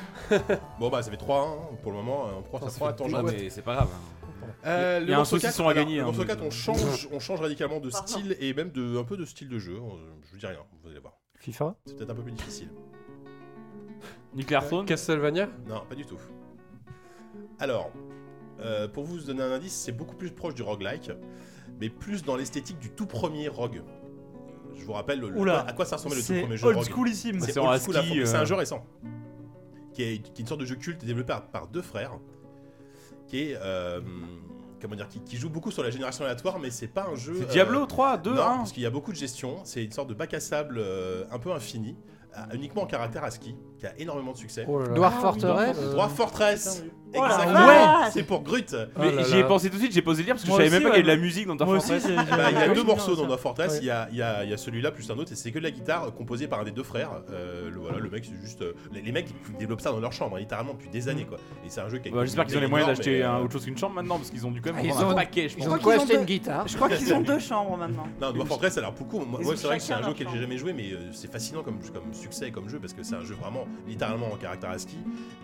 bon, 0.80 0.90
bah, 0.90 1.02
ça 1.04 1.10
fait 1.10 1.16
3 1.18 1.72
pour 1.82 1.92
le 1.94 1.98
moment. 2.00 2.26
On 2.38 2.42
prend 2.42 2.60
ça 2.60 2.66
Ça 2.70 2.78
fera 2.80 2.90
fait 2.92 2.96
tant 2.98 3.06
Ouais, 3.24 3.32
mais 3.32 3.50
c'est 3.50 3.62
pas 3.62 3.76
grave. 3.76 3.90
Euh, 4.66 5.00
Il 5.02 5.10
y 5.10 5.14
a 5.14 5.20
un 5.22 5.26
saucisson 5.26 5.64
4, 5.64 5.70
à 5.70 5.74
gagner, 5.74 6.00
hein, 6.02 6.06
morceau 6.06 6.20
donc, 6.20 6.28
4, 6.28 6.42
on 6.44 6.48
euh. 6.48 6.52
change, 6.52 7.08
on 7.14 7.20
change 7.20 7.40
radicalement 7.40 7.80
de 7.80 7.90
style 7.90 8.36
et 8.42 8.54
même 8.54 8.72
de, 8.72 9.00
un 9.00 9.04
peu 9.06 9.16
de 9.16 9.24
style 9.26 9.48
de 9.50 9.58
jeu. 9.58 9.74
Euh, 9.78 9.80
Je 10.26 10.32
vous 10.34 10.38
dis 10.38 10.46
rien, 10.46 10.60
vous 10.84 10.90
allez 10.90 11.00
voir. 11.00 11.14
FIFA 11.46 11.76
C'est 11.86 11.96
peut-être 11.96 12.10
un 12.10 12.16
peu 12.16 12.24
plus 12.24 12.32
difficile. 12.32 12.70
Nuclear 14.34 14.66
Throne 14.66 14.86
Castlevania 14.86 15.48
Non, 15.68 15.84
pas 15.88 15.94
du 15.96 16.06
tout. 16.06 16.18
Alors, 17.60 17.92
euh, 18.60 18.88
pour 18.88 19.04
vous 19.04 19.20
donner 19.20 19.44
un 19.44 19.52
indice, 19.52 19.74
c'est 19.74 19.92
beaucoup 19.92 20.16
plus 20.16 20.32
proche 20.32 20.56
du 20.56 20.64
roguelike, 20.64 21.12
mais 21.80 21.90
plus 21.90 22.24
dans 22.24 22.36
l'esthétique 22.36 22.80
du 22.80 22.90
tout 22.90 23.06
premier 23.06 23.48
rogue. 23.48 23.84
Je 24.76 24.84
vous 24.84 24.94
rappelle 24.94 25.20
le- 25.20 25.30
le- 25.30 25.40
Oula. 25.40 25.60
à 25.62 25.72
quoi 25.74 25.86
ça 25.86 25.96
ressemblait 25.98 26.18
le 26.18 26.22
tout 26.22 26.28
C'est 26.28 26.42
premier 26.42 26.58
jeu 26.58 26.68
old 26.68 26.78
rogue. 26.78 26.86
schoolissime. 26.88 27.40
C'est 27.40 27.54
C'est 27.54 27.60
en 27.60 27.70
old 27.72 27.80
school 27.82 27.96
à 27.96 28.00
ASCII, 28.00 28.20
fond. 28.20 28.26
C'est 28.26 28.36
un 28.38 28.42
euh. 28.42 28.46
jeu 28.46 28.56
récent. 28.56 28.86
Qui 29.94 30.04
est, 30.04 30.18
qui 30.22 30.32
est 30.32 30.40
une 30.40 30.48
sorte 30.48 30.60
de 30.62 30.66
jeu 30.66 30.76
culte 30.76 31.06
développé 31.06 31.28
par, 31.28 31.48
par 31.48 31.68
deux 31.68 31.82
frères. 31.84 32.20
Qui 33.28 33.52
est. 33.52 33.56
euh, 33.62 34.02
comment 34.82 34.96
dire 34.96 35.08
qui, 35.08 35.20
qui 35.22 35.38
joue 35.38 35.50
beaucoup 35.50 35.72
sur 35.72 35.84
la 35.84 35.90
génération 35.90 36.26
aléatoire, 36.26 36.60
mais 36.60 36.72
c'est 36.72 36.88
pas 36.88 37.08
un 37.12 37.16
jeu. 37.16 37.36
C'est 37.38 37.46
euh, 37.46 37.52
Diablo 37.52 37.86
3, 37.86 38.18
2, 38.18 38.34
non, 38.34 38.42
1 38.42 38.58
parce 38.58 38.72
qu'il 38.72 38.84
y 38.84 38.86
a 38.86 38.90
beaucoup 38.90 39.12
de 39.12 39.18
gestion. 39.18 39.58
C'est 39.64 39.84
une 39.84 39.92
sorte 39.92 40.10
de 40.10 40.14
bac 40.14 40.34
à 40.34 40.40
sable 40.40 40.78
euh, 40.78 41.26
un 41.32 41.40
peu 41.40 41.52
infini, 41.52 41.96
euh, 42.38 42.42
uniquement 42.54 42.84
en 42.84 42.88
caractère 42.88 43.24
ASCII, 43.24 43.56
qui 43.86 44.00
a 44.00 44.02
énormément 44.02 44.32
de 44.32 44.38
succès. 44.38 44.66
Oh 44.68 44.80
là 44.80 44.88
là. 44.88 44.94
Dwarf 44.94 45.22
Fortress. 45.22 45.78
Euh, 45.80 45.94
Dwarf 45.94 46.16
Fortress 46.16 46.84
Oh 47.18 47.24
Exactement 47.24 47.66
vache 47.66 48.12
C'est 48.12 48.24
pour 48.24 48.42
Grut 48.42 48.66
Mais 48.74 48.88
Oh 48.98 49.16
là 49.16 49.24
j'y 49.24 49.38
ai 49.38 49.44
pensé 49.46 49.70
tout 49.70 49.76
de 49.76 49.80
suite, 49.82 49.94
j'ai 49.94 50.02
posé 50.02 50.22
le 50.24 50.26
dire 50.26 50.34
parce 50.36 50.44
que 50.44 50.50
Moi 50.50 50.60
je 50.60 50.66
savais 50.66 50.76
même 50.80 50.84
pas 50.84 50.96
qu'il 50.96 51.06
y 51.06 51.10
avait 51.10 51.16
de 51.16 51.16
ouais. 51.16 51.16
la 51.16 51.22
musique 51.22 51.48
dans 51.48 51.66
Moi 51.66 51.78
aussi, 51.78 51.88
Fortress. 51.98 52.08
ben, 52.30 52.48
il 52.52 52.60
y 52.60 52.62
a 52.62 52.74
deux 52.74 52.84
morceaux 52.84 53.16
dans 53.16 53.26
Dwarf 53.26 53.40
Fortress, 53.42 53.72
Ouais. 53.74 53.78
il 53.84 53.86
y 53.86 53.90
a, 53.90 54.10
il 54.12 54.18
y 54.18 54.22
a- 54.22 54.44
il 54.44 54.50
y 54.50 54.54
a 54.54 54.58
celui-là 54.58 54.92
plus 54.92 55.10
un 55.10 55.18
autre, 55.18 55.32
et 55.32 55.36
c'est 55.36 55.52
que 55.52 55.60
de 55.60 55.64
la 55.64 55.72
guitare 55.72 56.14
composée 56.14 56.48
par 56.50 56.60
un 56.60 56.64
des 56.66 56.72
deux 56.72 56.84
frères. 56.84 57.12
Euh, 57.32 57.70
le, 57.70 57.80
voilà, 57.80 58.00
le 58.00 58.10
mec, 58.10 58.26
c'est 58.26 58.36
juste. 58.46 58.64
euh, 58.64 58.74
les, 58.92 59.02
les 59.02 59.12
mecs, 59.14 59.28
ils 59.50 59.56
développent 59.58 59.80
ça 59.80 59.92
dans 59.92 60.02
leur 60.02 60.12
chambre, 60.12 60.36
hein, 60.36 60.40
littéralement, 60.40 60.74
depuis 60.74 60.90
des 60.90 61.08
années, 61.08 61.24
quoi. 61.26 61.38
Et 61.66 61.70
c'est 61.70 61.80
un 61.80 61.88
jeu 61.88 62.00
qui 62.00 62.10
a 62.10 62.12
Bah, 62.12 62.26
J'espère 62.26 62.46
qu'ils 62.48 62.58
ont 62.58 62.62
les 62.62 62.68
moyens 62.68 62.90
d'acheter 62.90 63.20
mais, 63.20 63.24
euh, 63.24 63.38
autre 63.44 63.54
chose 63.54 63.64
qu'une 63.66 63.78
chambre 63.78 63.96
maintenant 63.96 64.18
parce 64.18 64.30
qu'ils 64.32 64.46
ont 64.46 64.52
dû 64.52 64.60
quand 64.62 64.74
même 64.74 64.86
Ah, 64.94 65.02
un 65.02 65.12
ont- 65.12 65.16
paquet, 65.16 65.48
je 65.48 65.56
Ils 65.58 65.64
pense. 65.64 65.74
ont 65.74 65.78
crois 65.78 65.98
qu'ils 66.00 66.18
ont 66.18 66.20
une 66.20 66.26
guitare 66.26 66.68
Je 66.68 66.76
crois 66.76 66.90
qu'ils 66.90 67.14
ont 67.14 67.22
deux 67.22 67.40
chambres 67.40 67.78
maintenant. 67.78 68.08
Non, 68.20 68.32
Dwarf 68.34 68.50
Fortress, 68.50 68.74
ça 68.74 68.80
a 68.82 68.84
l'air 68.84 68.92
beaucoup. 68.92 69.20
Moi, 69.24 69.40
c'est 69.56 69.68
vrai 69.68 69.78
que 69.78 69.84
c'est 69.84 69.94
un 69.94 70.04
jeu 70.04 70.10
auquel 70.10 70.28
j'ai 70.34 70.42
jamais 70.42 70.58
joué, 70.58 70.74
mais 70.74 70.90
c'est 71.14 71.32
fascinant 71.32 71.64
comme, 71.64 71.80
comme 71.94 72.14
succès 72.14 72.52
comme 72.52 72.68
jeu 72.68 72.80
parce 72.80 72.92
que 72.94 73.04
c'est 73.04 73.16
un 73.16 73.24
jeu 73.24 73.36
vraiment 73.36 73.66
littéralement 73.88 74.32
en 74.32 74.36
caractère 74.36 74.70
ASCII, 74.72 74.98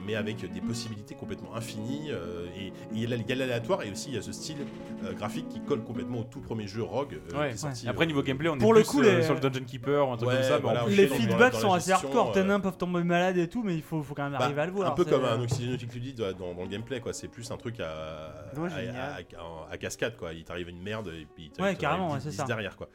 mais 0.05 0.15
avec 0.15 0.51
des 0.51 0.61
possibilités 0.61 1.15
complètement 1.15 1.55
infinies. 1.55 2.09
euh, 2.11 2.45
et 2.57 2.73
il 2.91 2.99
y 2.99 3.13
a 3.13 3.15
il 3.15 3.37
l'aléatoire 3.37 3.83
et 3.83 3.91
aussi 3.91 4.09
il 4.09 4.15
y 4.15 4.17
a 4.17 4.21
ce 4.21 4.31
style 4.31 4.57
euh, 5.03 5.13
graphique 5.13 5.47
qui 5.49 5.59
colle 5.61 5.83
complètement 5.83 6.19
au 6.19 6.23
tout 6.23 6.41
premier 6.41 6.67
jeu 6.67 6.81
Rogue 6.83 7.19
euh, 7.33 7.37
Ouais. 7.39 7.47
qui 7.49 7.53
est 7.53 7.57
sorti. 7.57 7.87
Après, 7.87 8.05
niveau 8.05 8.21
gameplay, 8.23 8.49
on 8.49 8.55
est 8.55 8.59
Pour 8.59 8.73
le 8.73 8.81
plus 8.81 8.89
coup, 8.89 9.01
euh, 9.01 9.17
les- 9.17 9.23
sur 9.23 9.33
le 9.33 9.39
Dungeon 9.39 9.65
Keeper 9.65 10.07
ou 10.07 10.11
un 10.11 10.17
truc 10.17 10.29
Ouais, 10.29 10.35
comme 10.35 10.43
ça. 10.43 10.55
mais 10.55 10.61
voilà, 10.61 10.81
en 10.81 10.83
on 10.83 10.87
plus, 10.87 10.95
Les 10.95 11.07
dans- 11.07 11.15
dans 11.15 11.21
la- 11.21 11.27
feedbacks 11.27 11.53
sont 11.55 11.73
assez 11.73 11.91
hardcore. 11.91 12.31
Tes 12.31 12.39
euh, 12.39 12.43
nains 12.43 12.59
peuvent 12.59 12.77
tomber 12.77 13.03
malades 13.03 13.37
et 13.37 13.47
tout, 13.47 13.63
mais 13.63 13.75
il 13.75 13.81
faut, 13.81 14.01
faut 14.01 14.13
quand 14.15 14.23
même 14.23 14.33
Bah, 14.37 14.45
arriver 14.45 14.61
à 14.61 14.65
le 14.65 14.71
voir. 14.71 14.91
un 14.91 14.95
peu 14.95 15.05
comme 15.05 15.23
un 15.25 15.39
Oxygenatic 15.41 15.91
Fluid 15.91 16.15
dans, 16.37 16.53
dans 16.53 16.61
le 16.63 16.67
gameplay, 16.69 16.99
quoi. 16.99 17.13
C'est 17.13 17.27
plus 17.27 17.49
un 17.51 17.57
truc 17.57 17.79
à, 17.79 18.33
Ouais, 18.57 18.71
à, 18.71 18.79
génial. 18.81 18.95
à- 18.97 19.39
à- 19.39 19.73
à 19.73 19.77
cascade, 19.77 20.17
quoi. 20.17 20.33
Il 20.33 20.43
t'arrive 20.43 20.69
une 20.69 20.81
merde 20.81 21.07
et 21.09 21.27
puis 21.35 21.45
Ouais, 21.45 21.51
t'arrive 21.57 21.77
carrément, 21.77 22.07
dix- 22.09 22.13
ouais, 22.15 22.19
c'est 22.23 22.29
dix 22.29 22.35
ça. 22.37 22.43
derrière, 22.45 22.75
quoi. 22.75 22.89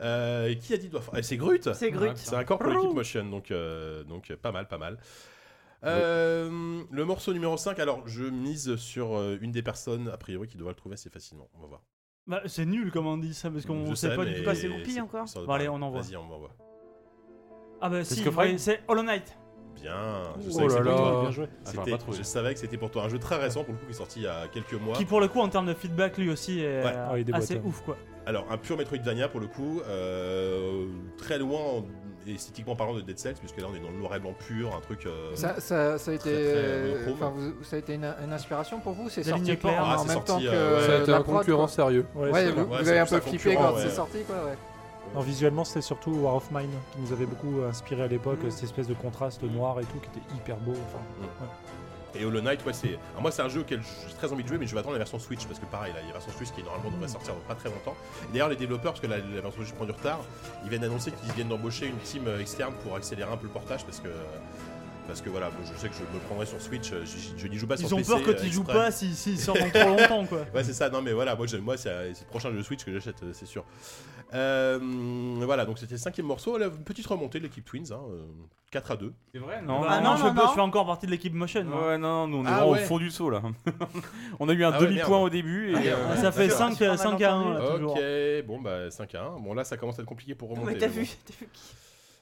Euh, 0.00 0.54
qui 0.54 0.72
a 0.72 0.76
dit 0.78 0.88
doit 0.88 1.02
C'est 1.22 1.36
Grut 1.36 1.60
C'est 1.74 1.90
Grut. 1.90 2.12
C'est 2.16 2.34
un 2.36 2.44
corps 2.44 2.58
pour 2.58 2.70
l'équipe 2.72 2.92
Motion, 2.94 3.24
donc, 3.26 3.50
euh, 3.50 4.02
donc 4.04 4.30
euh, 4.30 4.36
pas 4.36 4.50
mal, 4.52 4.66
pas 4.68 4.78
mal. 4.78 4.98
Euh, 5.84 6.82
le 6.90 7.04
morceau 7.04 7.32
numéro 7.32 7.56
5, 7.56 7.78
alors 7.78 8.06
je 8.06 8.24
mise 8.24 8.76
sur 8.76 9.16
euh, 9.16 9.38
une 9.40 9.50
des 9.52 9.62
personnes, 9.62 10.08
a 10.08 10.16
priori, 10.16 10.46
qui 10.48 10.56
devrait 10.56 10.72
le 10.72 10.76
trouver 10.76 10.94
assez 10.94 11.10
facilement. 11.10 11.48
On 11.54 11.60
va 11.62 11.66
voir. 11.68 11.80
Bah, 12.26 12.42
c'est 12.46 12.66
nul 12.66 12.92
comme 12.92 13.06
on 13.06 13.16
dit 13.16 13.34
ça 13.34 13.50
parce 13.50 13.64
qu'on 13.64 13.86
Je 13.86 13.94
sait 13.94 14.14
pas 14.14 14.24
mais 14.24 14.32
du 14.34 14.38
tout. 14.40 14.44
pas, 14.44 14.54
c'est 14.54 14.68
Whoopi 14.68 15.00
encore 15.00 15.26
ça 15.28 15.38
doit 15.40 15.46
Bon, 15.46 15.52
allez, 15.54 15.68
on 15.68 15.80
envoie. 15.80 16.02
Vas-y, 16.02 16.16
on 16.16 16.30
envoie. 16.32 16.50
Ah 17.80 17.88
bah 17.88 18.04
si, 18.04 18.26
ouais, 18.28 18.58
c'est 18.58 18.82
Hollow 18.88 19.02
Knight. 19.02 19.36
Bien. 19.74 20.22
Je 20.40 20.48
Oh 20.48 20.52
savais 20.52 20.66
que 20.68 20.72
là 20.74 20.78
c'était 20.78 20.82
pour 20.82 20.90
là. 20.90 20.96
toi. 21.12 21.20
Bien 21.22 21.30
joué. 21.30 21.46
Ah, 21.48 21.56
j'aurais 21.72 21.76
C'était- 21.84 21.90
pas 21.92 21.98
trouvé. 21.98 22.18
je 22.18 22.22
savais 22.22 22.54
que 22.54 22.60
c'était 22.60 22.76
pour 22.76 22.90
toi 22.90 23.04
un 23.04 23.08
jeu 23.08 23.18
très 23.18 23.36
récent, 23.36 23.64
pour 23.64 23.72
le 23.72 23.78
coup, 23.80 23.86
qui 23.86 23.92
est 23.92 23.94
sorti 23.94 24.20
il 24.20 24.24
y 24.24 24.26
a 24.26 24.48
quelques 24.48 24.74
mois. 24.74 24.94
Qui 24.96 25.06
pour 25.06 25.20
le 25.20 25.28
coup 25.28 25.40
en 25.40 25.48
termes 25.48 25.66
de 25.66 25.72
feedback 25.74 26.18
lui 26.18 26.28
aussi 26.30 26.60
est 26.60 26.84
Ouais. 26.84 26.92
euh, 26.94 27.08
Ah, 27.10 27.18
il 27.18 27.34
assez 27.34 27.58
ouf 27.64 27.80
quoi. 27.82 27.96
Alors, 28.30 28.46
un 28.48 28.56
pur 28.58 28.76
Metroidvania 28.76 29.26
pour 29.28 29.40
le 29.40 29.48
coup, 29.48 29.80
euh, 29.88 30.86
très 31.18 31.36
loin 31.36 31.58
en- 31.60 31.84
esthétiquement 32.28 32.76
parlant 32.76 32.94
de 32.94 33.00
Dead 33.00 33.18
Cells, 33.18 33.34
puisque 33.34 33.56
là 33.58 33.66
on 33.68 33.74
est 33.74 33.80
dans 33.80 33.90
le 33.90 33.96
noir 33.96 34.14
et 34.14 34.20
blanc 34.20 34.34
pur, 34.46 34.72
un 34.76 34.80
truc. 34.80 35.04
euh, 35.06 35.34
Ça, 35.34 35.58
ça, 35.58 35.98
ça 35.98 36.10
a 36.12 36.14
été, 36.14 36.30
Très, 36.30 36.52
très 36.52 36.82
monochrome. 36.82 37.14
enfin, 37.14 37.32
vous- 37.34 37.64
ça 37.64 37.74
a 37.74 37.78
été 37.80 37.94
une, 37.94 38.04
une 38.24 38.32
inspiration 38.32 38.78
pour 38.78 38.92
vous 38.92 39.08
C'est 39.08 39.24
sorti 39.24 39.50
en, 39.64 39.68
Ah, 39.76 39.96
en 39.98 40.04
même 40.04 40.12
sorti, 40.14 40.26
temps 40.32 40.38
que 40.38 40.44
euh, 40.46 40.78
ouais. 40.80 40.86
Ça 40.86 40.92
a 40.92 41.00
été 41.02 41.10
la 41.10 41.16
un 41.16 41.22
prod, 41.22 41.36
concurrent 41.38 41.58
quoi. 41.64 41.68
sérieux. 41.68 42.06
Ouais, 42.14 42.28
vous, 42.30 42.34
ouais, 42.36 42.50
vous 42.52 42.84
c'est 42.84 42.90
avez 42.90 42.98
un 43.00 43.06
peu 43.06 43.18
flippé 43.20 43.54
quand 43.56 43.74
ouais. 43.74 43.82
c'est 43.82 43.90
sorti, 43.90 44.18
quoi, 44.24 44.36
ouais. 44.44 44.56
Non, 45.12 45.20
visuellement, 45.22 45.64
c'était 45.64 45.80
surtout 45.80 46.12
War 46.12 46.36
of 46.36 46.48
Mine 46.52 46.70
qui 46.92 47.00
nous 47.00 47.12
avait 47.12 47.26
beaucoup 47.26 47.62
inspiré 47.68 48.02
à 48.04 48.06
l'époque, 48.06 48.38
cette 48.50 48.62
espèce 48.62 48.86
de 48.86 48.94
contraste 48.94 49.42
noir 49.42 49.80
et 49.80 49.84
tout 49.84 49.98
qui 49.98 50.08
était 50.18 50.34
hyper 50.36 50.56
beau. 50.58 50.70
Enfin, 50.86 51.46
Et 52.14 52.24
Hollow 52.24 52.40
Knight, 52.40 52.64
ouais, 52.66 52.72
c'est. 52.72 52.98
Alors, 53.12 53.22
moi, 53.22 53.30
c'est 53.30 53.42
un 53.42 53.48
jeu 53.48 53.60
auquel 53.60 53.80
j'ai 54.08 54.14
très 54.14 54.32
envie 54.32 54.42
de 54.42 54.48
jouer, 54.48 54.58
mais 54.58 54.66
je 54.66 54.72
vais 54.74 54.80
attendre 54.80 54.94
la 54.94 54.98
version 54.98 55.18
Switch, 55.18 55.46
parce 55.46 55.58
que 55.60 55.66
pareil, 55.66 55.92
là, 55.92 56.00
il 56.00 56.06
y 56.08 56.10
a 56.10 56.12
la 56.14 56.18
version 56.18 56.32
Switch 56.36 56.50
qui 56.50 56.62
normalement 56.62 56.90
devrait 56.90 57.08
sortir 57.08 57.34
dans 57.34 57.40
pas 57.40 57.54
très 57.54 57.68
longtemps. 57.68 57.96
D'ailleurs, 58.32 58.48
les 58.48 58.56
développeurs, 58.56 58.92
parce 58.92 59.00
que 59.00 59.06
la, 59.06 59.18
la 59.18 59.40
version 59.40 59.62
Switch 59.62 59.72
prend 59.74 59.84
du 59.84 59.92
retard, 59.92 60.20
ils 60.64 60.68
viennent 60.70 60.82
d'annoncer 60.82 61.12
qu'ils 61.12 61.32
viennent 61.32 61.48
d'embaucher 61.48 61.86
une 61.86 61.98
team 61.98 62.26
euh, 62.26 62.40
externe 62.40 62.74
pour 62.82 62.96
accélérer 62.96 63.30
un 63.32 63.36
peu 63.36 63.46
le 63.46 63.52
portage, 63.52 63.84
parce 63.84 64.00
que. 64.00 64.08
Parce 65.06 65.22
que 65.22 65.30
voilà, 65.30 65.46
moi, 65.50 65.58
je 65.64 65.80
sais 65.80 65.88
que 65.88 65.94
je 65.94 66.02
me 66.02 66.20
prendrai 66.26 66.46
sur 66.46 66.60
Switch, 66.60 66.92
euh, 66.92 67.04
je, 67.04 67.36
je 67.42 67.46
n'y 67.48 67.56
joue 67.58 67.66
pas 67.66 67.76
sur 67.76 67.88
Ils 67.88 67.94
ont 67.94 67.96
PC. 67.96 68.10
peur 68.10 68.22
que 68.22 68.30
euh, 68.30 68.34
tu 68.44 68.48
joues 68.48 68.60
exprès. 68.60 68.78
pas 68.78 68.90
s'ils 68.92 69.14
s'ils 69.16 69.40
sortent 69.40 69.58
dans 69.58 69.70
trop 69.70 69.88
longtemps 69.88 70.26
quoi. 70.26 70.38
Ouais, 70.54 70.62
c'est 70.62 70.72
ça. 70.72 70.88
Non, 70.88 71.02
mais 71.02 71.12
voilà, 71.12 71.34
moi, 71.34 71.46
moi 71.62 71.76
c'est 71.76 71.90
c'est 72.14 72.20
le 72.24 72.28
prochain 72.28 72.52
jeu 72.52 72.62
Switch 72.62 72.84
que 72.84 72.92
j'achète, 72.92 73.20
euh, 73.24 73.32
c'est 73.32 73.46
sûr. 73.46 73.64
Euh, 74.34 74.78
voilà, 75.42 75.64
donc 75.66 75.78
c'était 75.78 75.94
le 75.94 75.98
cinquième 75.98 76.26
morceau. 76.26 76.58
Une 76.60 76.70
petite 76.84 77.06
remontée 77.06 77.38
de 77.38 77.44
l'équipe 77.44 77.64
Twins, 77.64 77.90
hein, 77.92 78.00
euh, 78.10 78.22
4 78.70 78.92
à 78.92 78.96
2. 78.96 79.12
C'est 79.32 79.40
vrai, 79.40 79.60
Non, 79.62 79.80
non 79.80 79.86
Ah, 79.88 80.00
non, 80.00 80.10
non, 80.10 80.16
je, 80.16 80.22
non, 80.22 80.28
fais- 80.28 80.34
non. 80.40 80.48
je 80.48 80.54
fais 80.54 80.60
encore 80.60 80.86
partie 80.86 81.06
de 81.06 81.10
l'équipe 81.10 81.34
Motion. 81.34 81.64
moi. 81.64 81.88
Ouais, 81.88 81.98
non, 81.98 82.26
nous 82.28 82.38
on 82.38 82.44
est 82.44 82.48
Ah, 82.48 82.56
vraiment 82.58 82.70
ouais. 82.72 82.82
au 82.82 82.86
fond 82.86 82.98
du 82.98 83.10
saut 83.10 83.28
là. 83.30 83.42
on 84.38 84.48
a 84.48 84.52
eu 84.52 84.64
un 84.64 84.70
Ah 84.72 84.78
ouais, 84.80 84.86
demi-point 84.86 85.08
merde. 85.10 85.22
au 85.24 85.30
début 85.30 85.72
et. 85.72 85.74
Ah, 85.76 85.96
euh. 85.96 86.16
Ça 86.16 86.30
fait 86.32 86.46
D'accord. 86.48 86.58
5, 86.58 86.72
Super 86.74 86.98
5 86.98 87.20
à 87.22 87.34
1 87.34 87.44
mal 87.44 87.62
là, 87.62 87.70
toujours. 87.72 87.92
Ok, 87.92 88.46
bon 88.46 88.60
bah 88.60 88.90
5 88.90 89.14
à 89.16 89.22
1. 89.24 89.38
Bon 89.40 89.54
là 89.54 89.64
ça 89.64 89.76
commence 89.76 89.98
à 89.98 90.02
être 90.02 90.08
compliqué 90.08 90.34
pour 90.36 90.50
remonter. 90.50 90.72
Mais 90.74 90.78
t'as 90.78 90.86
mais 90.86 90.92
vu, 90.92 91.04
bon. 91.06 91.10
t'as 91.26 91.34
vu 91.40 91.48
qui 91.52 91.62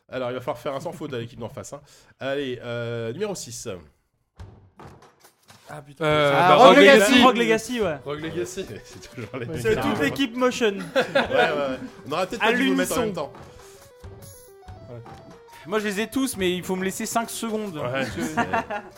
Alors 0.09 0.31
il 0.31 0.35
va 0.35 0.41
falloir 0.41 0.59
faire 0.59 0.75
un 0.75 0.81
sans 0.81 0.93
faute 0.93 1.13
à 1.13 1.19
l'équipe 1.19 1.39
d'en 1.39 1.51
face. 1.51 1.75
hein. 1.75 1.81
Allez, 2.21 2.59
euh, 2.63 3.13
numéro 3.13 3.35
6. 3.35 3.69
Ah 5.71 5.83
putain. 5.83 6.05
Ah, 6.05 6.49
bah, 6.49 6.55
Rogue 6.57 6.67
Rogue 6.69 6.77
Legacy. 6.79 6.99
Legacy. 7.13 7.23
Rogue 7.25 7.37
Legacy, 7.37 7.81
ouais. 7.81 7.97
Rogue 8.05 8.21
Legacy. 8.21 8.67
C'est 8.85 9.11
toujours 9.15 9.31
les 9.39 9.61
C'est 9.61 9.75
mêmes. 9.77 9.85
toute 9.85 10.01
l'équipe 10.03 10.37
Motion. 10.37 10.73
Ouais, 10.73 11.03
ouais, 11.05 11.13
ouais. 11.15 11.79
On 12.09 12.13
aurait 12.13 12.27
peut-être 12.27 12.41
pas 12.43 12.53
dû 12.53 12.69
vous 12.69 12.75
mettre 12.75 12.99
en 12.99 13.01
même 13.03 13.13
temps. 13.13 13.33
Moi 15.67 15.81
je 15.81 15.85
les 15.85 16.01
ai 16.01 16.07
tous, 16.07 16.39
mais 16.39 16.51
il 16.57 16.63
faut 16.65 16.77
me 16.77 16.85
laisser 16.85 17.05
5 17.05 17.29
secondes. 17.29 17.77
Ouais, 17.77 17.83
Parce 17.93 18.09
que- 18.09 18.23
c'est- 18.25 18.35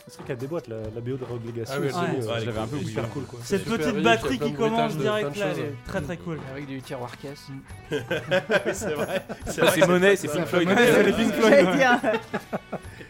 C'est 0.07 0.17
vrai 0.19 0.25
qu'elle 0.29 0.37
déboîte 0.37 0.69
la, 0.69 0.77
la 0.77 1.01
BO 1.01 1.17
de 1.17 1.25
Rogue 1.25 1.45
Legacy. 1.45 1.73
Ah 1.75 1.79
oui, 1.81 1.89
aussi, 1.89 1.97
ouais. 1.97 2.05
euh, 2.23 2.33
Ouais, 2.33 2.41
je 2.41 2.47
l'avais 2.47 2.59
un 2.61 2.67
peu 2.69 2.77
c'est 2.77 2.83
oublié. 2.85 3.03
Cool 3.13 3.25
quoi. 3.25 3.41
Cette 3.43 3.65
petite 3.65 3.97
batterie 4.05 4.37
y 4.37 4.43
a 4.43 4.47
qui 4.47 4.53
commence 4.55 4.97
direct 4.97 5.37
là, 5.37 5.47
elle 5.49 5.57
choses. 5.57 5.65
est 5.65 5.75
très 5.89 6.01
très 6.01 6.17
cool. 6.19 6.39
Avec 6.53 6.67
du 6.69 6.81
tiroir 6.81 7.11
caisse. 7.19 7.47
c'est 7.91 8.95
vrai. 8.95 9.23
C'est 9.47 9.63
Ah, 9.63 9.71
c'est 9.75 9.87
Monet, 9.89 10.15
c'est 10.15 10.29
Pink 10.29 10.47
Floyd. 10.47 10.69
c'est 10.79 11.13
Pink 11.13 11.35
Floyd. 11.35 11.69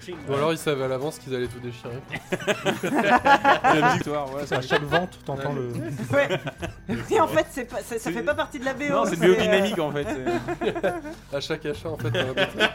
Ouais. 0.08 0.14
Ou 0.28 0.34
alors 0.34 0.52
ils 0.52 0.58
savaient 0.58 0.84
à 0.84 0.88
l'avance 0.88 1.18
qu'ils 1.18 1.34
allaient 1.34 1.46
tout 1.48 1.58
déchirer. 1.60 1.98
La 3.80 3.92
victoire. 3.94 4.28
C'est 4.46 4.56
à 4.56 4.60
chaque 4.62 4.82
vente, 4.82 5.18
t'entends 5.24 5.52
le. 5.52 5.72
Ouais. 6.12 6.28
Et 7.10 7.20
en 7.20 7.28
fait, 7.28 7.46
c'est 7.50 7.64
pas, 7.64 7.80
ça, 7.82 7.98
ça 7.98 8.10
fait 8.10 8.22
pas 8.22 8.34
partie 8.34 8.58
de 8.58 8.64
la 8.64 8.74
BO. 8.74 8.84
Non, 8.88 9.04
c'est 9.04 9.16
euh, 9.22 9.34
biodynamique 9.34 9.78
en 9.78 9.90
fait. 9.92 10.06
À 11.32 11.40
chaque 11.40 11.64
achat, 11.66 11.88
en 11.90 11.96
fait, 11.96 12.10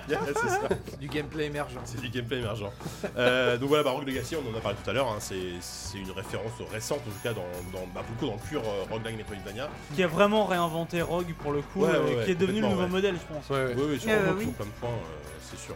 Yeah, 0.08 0.20
c'est 0.28 0.50
ça. 0.50 0.60
Du 1.00 1.08
gameplay 1.08 1.46
émergent. 1.46 1.80
C'est 1.86 2.00
du 2.00 2.10
gameplay 2.10 2.38
émergent. 2.40 2.72
Euh, 3.18 3.58
donc 3.58 3.70
voilà, 3.70 3.84
bah, 3.84 3.92
Rogue 3.92 4.08
Legacy, 4.08 4.36
on 4.36 4.54
en 4.54 4.58
a 4.58 4.62
parlé 4.62 4.78
tout 4.84 4.90
à 4.90 4.94
l'heure. 4.94 5.08
hein, 5.08 5.18
c'est 5.20 5.36
c'est 5.62 5.98
une 5.98 6.12
référence 6.12 6.52
récente, 6.72 7.00
en 7.00 7.12
tout 7.12 7.20
cas, 7.24 7.34
dans, 7.34 7.42
dans, 7.78 7.86
bah, 7.94 8.02
beaucoup 8.08 8.28
dans 8.28 8.34
le 8.42 8.48
pur 8.50 8.62
euh, 8.62 8.84
roguelike 8.92 9.18
Metroidvania. 9.18 9.70
Qui 9.96 10.04
a 10.04 10.08
vraiment 10.08 10.46
réinventé 10.46 11.02
Rogue 11.02 11.34
pour 11.42 11.52
le 11.52 11.62
coup, 11.62 11.82
Ouais, 11.82 11.90
euh, 11.94 12.04
ouais, 12.06 12.16
ouais, 12.18 12.26
qui 12.26 12.32
est 12.32 12.36
devenu 12.36 12.62
le 12.62 12.68
nouveau 12.68 12.84
ouais. 12.84 12.88
modèle, 12.90 13.16
je 13.16 13.34
pense. 13.34 13.50
Ouais, 13.50 13.66
ouais. 13.66 13.74
Oui, 13.76 13.84
oui, 13.92 14.00
sur, 14.00 14.10
Euh, 14.12 14.28
sur 14.28 14.38
oui. 14.38 14.46
plein 14.48 14.66
de 14.66 14.72
points, 14.80 14.90
euh, 14.90 15.40
c'est 15.42 15.60
sûr. 15.60 15.76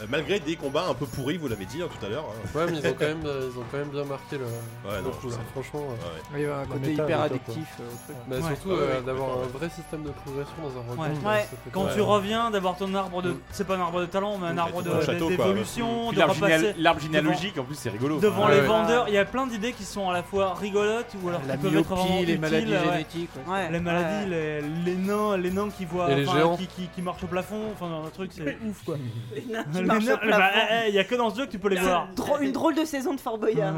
Euh, 0.00 0.06
malgré 0.08 0.40
des 0.40 0.56
combats 0.56 0.86
un 0.88 0.94
peu 0.94 1.04
pourris, 1.06 1.36
vous 1.36 1.48
l'avez 1.48 1.66
dit 1.66 1.82
hein, 1.82 1.88
tout 1.98 2.04
à 2.06 2.08
l'heure. 2.08 2.24
hein. 2.30 2.48
Ouais, 2.58 2.64
mais 2.70 2.78
ils 2.78 2.86
ont 2.88 2.94
quand 2.98 3.04
même, 3.06 3.26
euh, 3.26 3.50
ils 3.52 3.58
ont 3.58 3.64
quand 3.70 3.78
même 3.78 3.88
bien 3.88 4.04
marqué 4.04 4.38
le, 4.38 4.44
Ouais, 4.44 4.96
le 4.98 5.02
non, 5.04 5.10
coup, 5.10 5.28
je. 5.30 5.34
Franchement. 5.52 5.82
euh. 5.90 6.36
Ouais, 6.36 6.38
ouais. 6.38 6.40
Il 6.40 6.42
y 6.42 6.46
a 6.50 6.58
un 6.58 6.64
côté 6.66 6.90
méta, 6.90 7.04
hyper 7.04 7.20
addictif 7.20 7.68
euh, 7.80 7.82
au 7.84 8.04
truc. 8.04 8.16
Bah, 8.28 8.36
Ouais. 8.36 8.42
surtout 8.54 8.68
Ouais, 8.70 8.74
euh, 8.80 8.96
ouais, 8.98 9.02
d'avoir 9.06 9.28
un 9.38 9.58
vrai 9.58 9.68
système 9.68 10.02
de 10.04 10.10
progression 10.10 10.54
dans 10.62 10.68
un 10.80 10.96
Ouais. 10.96 11.08
roguelike. 11.08 11.26
Ouais. 11.26 11.40
ça 11.42 11.48
fait 11.64 11.70
Quand 11.72 11.86
tu 11.94 12.00
reviens, 12.00 12.50
d'avoir 12.50 12.76
ton 12.76 12.94
arbre 12.94 13.22
de. 13.22 13.36
C'est 13.52 13.66
pas 13.66 13.76
un 13.76 13.80
arbre 13.80 14.00
de 14.00 14.06
talent, 14.06 14.38
mais 14.38 14.48
un 14.48 14.58
arbre 14.58 14.82
de- 14.82 14.90
quoi. 14.90 15.14
d'évolution, 15.14 16.06
Puis 16.08 16.14
de 16.16 16.18
L'arbre 16.20 16.34
repasser 16.34 16.54
généal- 16.58 16.74
l'arbre 16.78 17.00
généalogique 17.00 17.58
en 17.58 17.64
plus 17.64 17.74
c'est 17.74 17.90
rigolo. 17.90 18.18
devant 18.20 18.46
Ouais, 18.46 18.54
les 18.54 18.60
ouais. 18.60 18.66
vendeurs. 18.66 19.08
Il 19.08 19.14
y 19.14 19.18
a 19.18 19.24
plein 19.24 19.46
d'idées 19.46 19.72
qui 19.72 19.84
sont 19.84 20.08
à 20.08 20.12
la 20.12 20.22
fois 20.22 20.54
rigolotes 20.54 21.12
ou 21.22 21.28
alors 21.28 21.40
La 21.46 21.56
qui 21.56 21.62
peuvent 21.62 21.76
être 21.76 21.86
vraiment 21.88 22.04
myopie, 22.04 22.16
les 22.26 22.32
utiles, 22.34 22.40
maladies 22.40 22.72
ouais. 22.72 22.92
génétiques. 22.92 23.30
ouais. 23.46 23.52
Ouais, 23.52 23.70
Les 23.70 23.80
maladies, 23.80 24.30
les, 24.30 24.60
les 24.62 24.96
nains, 24.96 25.36
les 25.36 25.50
nains 25.50 25.68
qui 25.76 25.84
voient, 25.84 26.10
Et 26.10 26.16
les 26.16 26.28
enfin, 26.28 26.38
géants. 26.38 26.56
qui, 26.56 26.66
qui, 26.66 26.88
qui 26.94 27.02
marchent 27.02 27.24
au 27.24 27.26
plafond, 27.26 27.60
enfin 27.72 27.86
un 28.06 28.10
truc 28.10 28.30
c'est 28.34 28.56
ouf 28.66 28.82
quoi. 28.84 28.96
Les 29.34 29.42
nains 29.52 29.64
qui 29.72 29.82
Au 29.96 30.00
nains, 30.00 30.18
bah, 30.28 30.50
eh, 30.54 30.58
eh, 30.86 30.88
il 30.88 30.94
y 30.94 30.98
a 30.98 31.04
que 31.04 31.14
dans 31.14 31.30
ce 31.30 31.36
jeu 31.38 31.46
que 31.46 31.50
tu 31.50 31.58
peux 31.58 31.68
les 31.68 31.76
voir. 31.80 32.08
Dro- 32.14 32.38
une 32.38 32.52
drôle 32.52 32.74
de 32.74 32.84
saison 32.84 33.14
de 33.14 33.20
Fort 33.20 33.38
Boyard. 33.38 33.74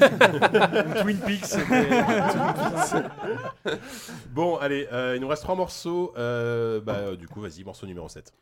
Twin 1.02 1.18
Peaks. 1.18 1.56
Bon, 4.30 4.56
allez, 4.56 4.88
euh, 4.92 5.14
il 5.16 5.20
nous 5.20 5.28
reste 5.28 5.42
trois 5.42 5.54
morceaux. 5.54 6.12
Euh, 6.16 6.80
bah, 6.80 6.94
euh, 6.96 7.16
du 7.16 7.28
coup, 7.28 7.40
vas-y, 7.40 7.64
morceau 7.64 7.86
numéro 7.86 8.08
7. 8.08 8.32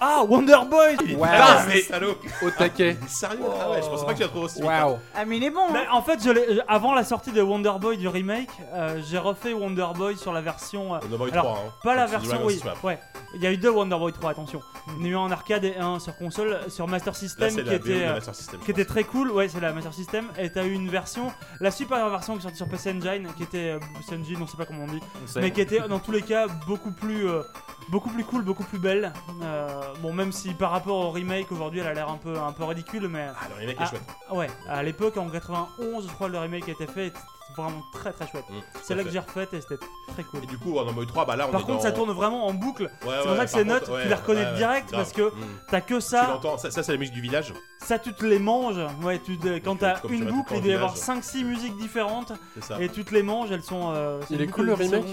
Ah, 0.00 0.24
Wonder 0.28 0.58
Boy 0.70 0.96
Ah, 1.24 1.64
mais 1.68 1.80
salaud 1.82 2.16
Au 2.42 2.50
taquet. 2.50 2.96
Sérieux 3.08 3.40
Ah 3.60 3.70
ouais, 3.70 3.82
je 3.82 3.86
pensais 3.88 4.06
pas 4.06 4.12
que 4.12 4.16
tu 4.18 4.22
la 4.22 4.28
trouvé 4.28 4.44
aussi 4.46 4.56
vite. 4.60 4.64
Waouh. 4.64 4.98
Ah, 5.14 5.24
mais 5.24 5.36
il 5.36 5.44
est 5.44 5.50
bon. 5.50 5.60
hein. 5.68 5.72
Bah, 5.72 5.80
en 5.92 6.02
fait, 6.02 6.22
je 6.22 6.30
l'ai- 6.30 6.58
euh, 6.58 6.62
avant 6.68 6.94
la 6.94 7.04
sortie 7.04 7.32
de 7.32 7.42
Wonder 7.42 7.72
Boy 7.80 7.98
du 7.98 8.08
remake, 8.08 8.50
euh, 8.72 9.00
j'ai 9.08 9.18
refait 9.18 9.52
Wonder 9.52 9.86
Boy 9.94 10.16
sur 10.16 10.32
la 10.32 10.40
version. 10.40 10.94
euh, 10.94 10.98
eu 11.26 11.30
Alors, 11.32 11.44
3, 11.44 11.58
hein. 11.58 11.72
Pas 11.82 11.94
la 11.94 12.06
version, 12.06 12.40
oui. 12.44 12.58
Swap. 12.58 12.82
Ouais. 12.82 12.98
Il 13.34 13.42
y 13.42 13.46
a 13.46 13.52
eu 13.52 13.56
deux 13.58 13.70
Wonder 13.70 13.96
Boy 13.98 14.12
3, 14.12 14.30
attention. 14.30 14.60
Il 14.88 14.94
y 14.94 15.00
en 15.00 15.04
a 15.04 15.08
eu 15.08 15.14
un 15.16 15.18
en 15.20 15.30
arcade 15.30 15.64
et 15.64 15.76
un 15.76 15.98
sur 15.98 16.16
console, 16.16 16.58
sur 16.68 16.88
Master 16.88 17.12
Là, 17.12 17.18
System 17.18 17.50
c'est 17.50 17.62
qui 17.62 17.70
la 17.70 17.78
BO 17.78 17.84
de 17.84 17.90
était. 17.92 18.04
euh, 18.06 18.14
Master 18.14 18.34
System. 18.34 18.60
qui 18.60 18.70
était 18.70 18.84
très 18.84 19.04
cool, 19.04 19.30
ouais, 19.30 19.48
c'est 19.48 19.60
la 19.60 19.72
Master 19.72 19.92
System. 19.94 20.26
Et 20.38 20.50
t'as 20.50 20.64
eu 20.64 20.72
une 20.72 20.88
version, 20.88 21.30
la 21.60 21.70
supérieure 21.70 22.08
version 22.10 22.34
qui 22.34 22.40
est 22.40 22.42
sortie 22.42 22.56
sur 22.56 22.68
PC 22.68 22.90
Engine, 22.90 23.28
qui 23.36 23.42
était 23.44 23.72
euh, 23.74 23.78
PC 23.98 24.16
Engine, 24.20 24.38
on 24.42 24.46
sait 24.46 24.56
pas 24.56 24.64
comment 24.66 24.84
on 24.84 24.92
dit, 24.92 25.00
mais 25.36 25.50
qui 25.50 25.60
était 25.60 25.80
dans 25.88 25.98
tous 25.98 26.12
les 26.12 26.22
cas 26.22 26.46
beaucoup 26.66 26.90
plus, 26.92 27.28
euh, 27.28 27.42
beaucoup 27.90 28.10
plus 28.10 28.24
cool, 28.24 28.42
beaucoup 28.42 28.64
plus 28.64 28.78
belle. 28.78 29.12
Euh, 29.42 29.80
bon, 29.98 30.12
même 30.12 30.32
si 30.32 30.54
par 30.54 30.70
rapport 30.70 30.96
au 30.96 31.10
remake 31.10 31.50
aujourd'hui, 31.52 31.80
elle 31.80 31.86
a 31.88 31.94
l'air 31.94 32.08
un 32.08 32.16
peu, 32.16 32.38
un 32.38 32.52
peu 32.52 32.64
ridicule, 32.64 33.08
mais 33.08 33.26
Ah, 33.28 33.46
le 33.50 33.54
remake 33.60 33.80
est 33.80 33.86
chouette. 33.86 34.02
ouais, 34.32 34.48
à 34.68 34.82
l'époque 34.82 35.16
en 35.16 35.28
91, 35.28 36.06
je 36.08 36.12
crois, 36.12 36.28
le 36.28 36.38
remake 36.38 36.68
a 36.68 36.72
été 36.72 36.86
fait, 36.86 37.12
vraiment 37.56 37.82
très 37.92 38.12
très 38.12 38.26
chouette. 38.26 38.44
Mmh, 38.48 38.60
c'est 38.82 38.94
là 38.94 39.04
que 39.04 39.10
j'ai 39.10 39.18
refait 39.18 39.48
et 39.52 39.60
c'était 39.60 39.78
très 40.12 40.22
cool. 40.24 40.44
Et 40.44 40.46
du 40.46 40.58
coup, 40.58 40.72
Wonder 40.72 40.92
Boy 40.92 41.06
3, 41.06 41.26
bah 41.26 41.36
là, 41.36 41.46
Par 41.48 41.64
contre, 41.64 41.82
ça 41.82 41.92
tourne 41.92 42.12
vraiment 42.12 42.46
en 42.46 42.52
boucle. 42.52 42.84
Ouais, 43.06 43.14
c'est 43.22 43.28
pour 43.28 43.36
ça 43.36 43.44
que 43.44 43.50
ces 43.50 43.58
contre, 43.58 43.68
notes, 43.68 44.02
tu 44.02 44.08
les 44.08 44.14
reconnais 44.14 44.54
direct 44.56 44.90
parce 44.90 45.12
que 45.12 45.22
mmh. 45.22 45.46
t'as 45.68 45.80
que 45.80 46.00
ça. 46.00 46.40
Ça, 46.58 46.82
c'est 46.82 46.92
la 46.92 46.98
musique 46.98 47.14
du 47.14 47.20
village. 47.20 47.52
Ça, 47.78 47.98
tu 47.98 48.12
te 48.12 48.24
les 48.24 48.38
manges. 48.38 48.80
Ouais, 49.02 49.18
tu 49.18 49.38
te... 49.38 49.58
quand 49.58 49.76
t'as 49.76 50.00
une 50.08 50.26
boucle, 50.26 50.54
il 50.56 50.62
doit 50.62 50.72
y 50.72 50.74
avoir 50.74 50.96
5-6 50.96 51.44
musiques 51.44 51.76
différentes. 51.76 52.32
Et 52.78 52.88
tu 52.88 53.04
te 53.04 53.14
les 53.14 53.22
manges, 53.22 53.50
elles 53.50 53.62
sont. 53.62 53.92
Euh, 53.94 54.20
il 54.30 54.40
est 54.40 54.46
cool 54.46 54.66
le 54.66 54.74
remake. 54.74 55.04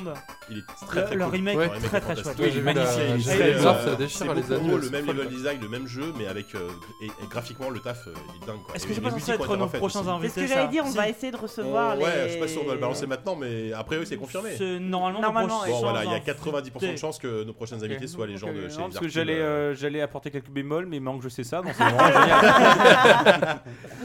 Est 0.49 0.85
très 0.85 1.05
très 1.05 1.15
Le 1.15 1.25
remake, 1.25 1.57
très 1.83 2.01
très 2.01 2.15
chouette. 2.15 2.37
Oui, 2.39 2.61
magnifique. 2.61 3.27
Ça 4.09 4.25
euh, 4.25 4.33
les 4.35 4.51
animaux. 4.53 4.77
Le 4.77 4.89
même 4.89 5.05
level 5.05 5.29
design, 5.29 5.61
le 5.61 5.69
même 5.69 5.87
jeu, 5.87 6.13
mais 6.17 6.27
avec. 6.27 6.55
Euh, 6.55 6.69
et 7.01 7.09
graphiquement, 7.29 7.69
le 7.69 7.79
taf, 7.79 8.07
euh, 8.07 8.11
est 8.11 8.45
dingue. 8.45 8.59
Est-ce 8.73 8.87
que 8.87 8.93
c'est 8.93 9.01
pas 9.01 9.11
censé 9.11 9.31
être 9.31 9.57
nos 9.57 9.67
prochains 9.67 10.07
invités 10.07 10.41
Est-ce 10.41 10.47
que 10.47 10.47
j'allais 10.47 10.69
dire, 10.69 10.83
on 10.85 10.91
va 10.91 11.09
essayer 11.09 11.31
de 11.31 11.37
recevoir 11.37 11.95
les 11.95 12.05
je 12.27 12.31
suis 12.31 12.39
pas 12.39 12.47
sûr 12.47 12.65
de 12.65 12.71
le 12.71 12.77
balancer 12.77 13.07
maintenant, 13.07 13.35
mais 13.35 13.73
après, 13.73 13.97
oui, 13.97 14.05
c'est 14.05 14.17
confirmé. 14.17 14.51
Normalement, 14.79 15.21
normalement 15.21 15.61
bon, 15.65 15.79
voilà, 15.79 16.05
il 16.05 16.11
y 16.11 16.13
a 16.13 16.19
90% 16.19 16.85
hein. 16.85 16.91
de 16.91 16.97
chances 16.97 17.17
que 17.17 17.43
nos 17.43 17.53
prochaines 17.53 17.83
invités 17.83 18.07
soient 18.07 18.27
les 18.27 18.37
gens 18.37 18.53
de 18.53 18.69
chez 18.69 18.77
non, 18.77 18.89
Parce 18.89 18.99
que 18.99 19.19
euh. 19.19 19.47
Euh, 19.47 19.75
j'allais 19.75 20.01
apporter 20.01 20.31
quelques 20.31 20.49
bémols, 20.49 20.85
mais 20.85 20.97
il 20.97 21.01
manque, 21.01 21.21
je 21.21 21.29
sais 21.29 21.43
ça. 21.43 21.61
C'est 21.77 21.83
vraiment 21.83 22.07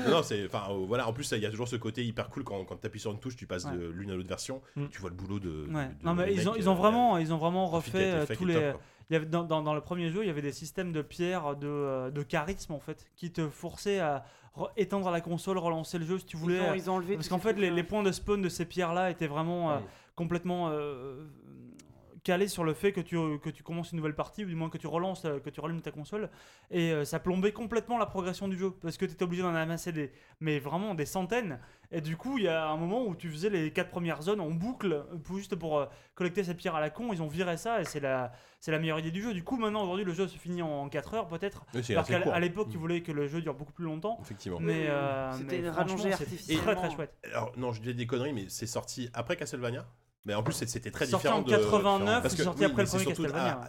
non, 0.08 0.22
c'est. 0.22 0.46
Enfin, 0.46 0.64
euh, 0.70 0.84
voilà, 0.86 1.08
en 1.08 1.12
plus, 1.12 1.30
il 1.32 1.42
y 1.42 1.46
a 1.46 1.50
toujours 1.50 1.68
ce 1.68 1.76
côté 1.76 2.04
hyper 2.04 2.28
cool 2.28 2.44
quand, 2.44 2.64
quand 2.64 2.76
tu 2.76 2.86
appuies 2.86 3.00
sur 3.00 3.12
une 3.12 3.18
touche, 3.18 3.36
tu 3.36 3.46
passes 3.46 3.66
de 3.66 3.88
l'une 3.88 4.10
à 4.10 4.14
l'autre 4.14 4.28
version, 4.28 4.60
mm. 4.76 4.86
tu 4.90 5.00
vois 5.00 5.10
le 5.10 5.16
boulot 5.16 5.38
de. 5.38 5.66
Non, 6.02 6.14
mais 6.14 6.32
ils 6.34 6.48
ont, 6.48 6.54
ils, 6.56 6.68
ont 6.68 6.74
vraiment, 6.74 7.18
ils 7.18 7.32
ont 7.32 7.38
vraiment 7.38 7.66
refait 7.66 8.26
tous 8.36 8.46
les. 8.46 8.72
Dans, 9.10 9.44
dans, 9.44 9.74
le 9.74 9.82
premier 9.82 10.08
jeu, 10.10 10.22
il 10.22 10.26
y 10.26 10.30
avait 10.30 10.40
des 10.40 10.52
systèmes 10.52 10.90
de 10.90 11.02
pierres 11.02 11.54
de, 11.56 12.08
de 12.08 12.22
charisme 12.22 12.72
en 12.72 12.80
fait, 12.80 13.04
qui 13.14 13.30
te 13.30 13.46
forçaient 13.46 14.00
à, 14.00 14.24
éteindre 14.76 15.10
la 15.10 15.20
console, 15.20 15.58
relancer 15.58 15.98
le 15.98 16.04
jeu 16.04 16.18
si 16.18 16.26
tu 16.26 16.36
voulais. 16.36 16.60
Parce 17.14 17.28
qu'en 17.28 17.38
fait, 17.38 17.54
les, 17.54 17.82
points 17.82 18.02
de 18.02 18.12
spawn 18.12 18.42
de 18.42 18.48
ces 18.48 18.64
pierres-là 18.64 19.10
étaient 19.10 19.26
vraiment 19.26 19.72
euh, 19.72 19.78
complètement 20.14 20.68
euh, 20.70 21.24
calé 22.24 22.46
sur 22.48 22.64
le 22.64 22.74
fait 22.74 22.92
que 22.92 23.00
tu, 23.00 23.16
que 23.40 23.50
tu 23.50 23.62
commences 23.62 23.92
une 23.92 23.96
nouvelle 23.96 24.14
partie, 24.14 24.44
ou 24.44 24.48
du 24.48 24.54
moins 24.54 24.70
que 24.70 24.78
tu 24.78 24.86
relances, 24.86 25.24
euh, 25.24 25.40
que 25.40 25.50
tu 25.50 25.60
rallumes 25.60 25.82
ta 25.82 25.90
console, 25.90 26.30
et 26.70 26.92
euh, 26.92 27.04
ça 27.04 27.18
plombait 27.18 27.52
complètement 27.52 27.98
la 27.98 28.06
progression 28.06 28.48
du 28.48 28.56
jeu, 28.56 28.70
parce 28.70 28.96
que 28.96 29.04
tu 29.04 29.12
étais 29.12 29.24
obligé 29.24 29.42
d'en 29.42 29.54
amasser 29.54 29.92
des, 29.92 30.12
mais 30.40 30.58
vraiment 30.58 30.94
des 30.94 31.06
centaines, 31.06 31.58
et 31.90 32.00
du 32.00 32.16
coup 32.16 32.38
il 32.38 32.44
y 32.44 32.48
a 32.48 32.68
un 32.68 32.76
moment 32.76 33.04
où 33.04 33.16
tu 33.16 33.30
faisais 33.30 33.50
les 33.50 33.72
quatre 33.72 33.90
premières 33.90 34.22
zones 34.22 34.40
en 34.40 34.50
boucle, 34.50 35.04
juste 35.34 35.56
pour 35.56 35.78
euh, 35.78 35.86
collecter 36.14 36.44
ces 36.44 36.54
pierres 36.54 36.76
à 36.76 36.80
la 36.80 36.90
con, 36.90 37.12
ils 37.12 37.22
ont 37.22 37.28
viré 37.28 37.56
ça, 37.56 37.80
et 37.80 37.84
c'est 37.84 38.00
la, 38.00 38.32
c'est 38.60 38.70
la 38.70 38.78
meilleure 38.78 39.00
idée 39.00 39.10
du 39.10 39.22
jeu. 39.22 39.34
Du 39.34 39.42
coup 39.42 39.56
maintenant 39.56 39.82
aujourd'hui 39.82 40.04
le 40.04 40.12
jeu 40.12 40.28
se 40.28 40.38
finit 40.38 40.62
en, 40.62 40.68
en 40.68 40.88
4 40.88 41.14
heures 41.14 41.28
peut-être, 41.28 41.64
parce 41.72 42.08
qu'à 42.08 42.38
l'époque 42.38 42.68
ils 42.70 42.76
mm. 42.76 42.80
voulaient 42.80 43.02
que 43.02 43.12
le 43.12 43.26
jeu 43.26 43.42
dure 43.42 43.54
beaucoup 43.54 43.72
plus 43.72 43.84
longtemps, 43.84 44.18
Effectivement. 44.22 44.60
mais 44.60 44.88
c'était 45.32 45.68
rallongé 45.68 46.12
artificiellement. 46.12 46.64
Très 46.64 46.74
très 46.76 46.90
chouette. 46.90 47.14
Alors 47.24 47.52
non 47.56 47.72
je 47.72 47.82
dis 47.82 47.94
des 47.94 48.06
conneries, 48.06 48.32
mais 48.32 48.46
c'est 48.48 48.66
sorti 48.66 49.10
après 49.12 49.36
Castlevania? 49.36 49.86
Mais 50.24 50.34
en 50.34 50.42
plus, 50.44 50.52
c'était 50.52 50.90
très 50.92 51.06
sorti 51.06 51.26
différent. 51.26 51.42
de... 51.42 52.28
sorti 52.28 52.64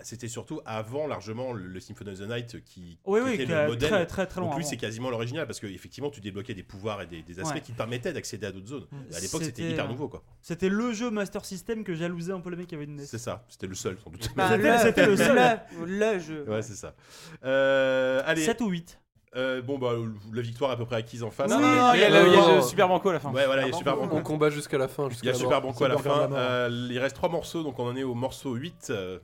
C'était 0.04 0.28
surtout 0.28 0.62
avant 0.66 1.08
largement 1.08 1.52
le 1.52 1.80
Symphony 1.80 2.12
of 2.12 2.20
the 2.20 2.30
Night 2.30 2.64
qui, 2.64 3.00
oui, 3.06 3.20
qui 3.20 3.26
oui, 3.26 3.34
était 3.34 3.46
le 3.46 3.68
modèle. 3.68 3.90
Très, 3.90 4.06
très, 4.06 4.28
très 4.28 4.40
loin. 4.40 4.50
Donc 4.50 4.60
lui, 4.60 4.66
c'est 4.66 4.78
quasiment 4.78 5.10
l'original 5.10 5.48
parce 5.48 5.60
qu'effectivement, 5.60 6.12
tu 6.12 6.22
débloquais 6.22 6.54
des 6.54 6.64
pouvoirs 6.64 7.02
et 7.02 7.08
des, 7.08 7.40
aspects 7.40 7.62
qui 7.62 7.72
te 7.72 7.78
permettaient 7.78 8.14
d'accéder 8.14 8.46
à 8.46 8.52
d'autres 8.52 8.68
zones. 8.68 8.88
Mm. 8.92 9.16
À 9.16 9.20
l'époque, 9.20 9.44
c'était 9.44 9.72
hyper 9.72 9.88
nouveau. 9.88 10.08
quoi. 10.10 10.24
C'était 10.42 10.70
le 10.70 10.94
jeu 10.94 11.10
Master 11.10 11.44
System 11.44 11.84
que 11.84 11.96
jalousait 11.96 12.34
un 12.34 12.40
peu 12.40 12.52
le 12.52 12.58
mec 12.58 12.68
qui 12.68 12.76
avait 12.76 12.84
une 12.84 12.98
NES. 12.98 13.06
C'est 13.06 13.18
ça, 13.18 13.46
c'était 13.48 13.68
le 13.68 13.76
seul 13.76 13.98
sans 14.04 14.12
doute. 14.12 14.30
Bah, 14.36 14.50
c'était 14.82 15.08
le, 15.08 15.18
seul. 15.18 15.60
Le, 15.86 16.20
jeu. 16.20 16.46
Ouais, 16.48 16.62
c'est 16.62 16.76
ça. 16.76 16.96
Euh, 17.44 18.22
allez. 18.26 18.44
7 18.44 18.62
ou 18.62 18.68
8 18.70 19.00
euh, 19.36 19.62
bon, 19.62 19.80
bah, 19.80 19.94
la 20.32 20.42
victoire 20.42 20.70
à 20.72 20.78
peu 20.78 20.86
près 20.86 20.98
acquise 20.98 21.24
en 21.24 21.32
face. 21.32 21.50
Non, 21.50 21.60
non, 21.60 21.94
il 21.94 22.02
y 22.02 22.04
a 22.04 22.56
le 22.56 22.62
Super 22.62 22.88
Banco 22.88 23.10
à 23.10 23.14
la 23.14 23.20
fin. 23.20 23.32
Ouais, 23.32 23.46
voilà, 23.46 23.64
il 23.64 23.72
y 23.72 23.74
a 23.74 23.78
Super 23.78 23.96
Banco. 23.96 24.16
On 24.16 24.22
combat 24.22 24.50
jusqu'à 24.50 24.78
la 24.78 24.88
fin. 24.88 25.08
Il 25.22 25.28
y 25.28 25.30
a 25.30 25.34
Super 25.34 25.62
Banco 25.62 25.84
à 25.84 25.88
la 25.88 25.98
fin. 25.98 26.32
Euh, 26.32 26.88
il 26.90 27.00
reste 27.00 27.16
3 27.16 27.30
morceaux, 27.30 27.64
donc 27.64 27.80
on 27.80 27.88
en 27.88 27.96
est 27.96 28.04
au 28.04 28.14
morceau 28.14 28.54
8. 28.54 28.88
Euh. 28.90 29.20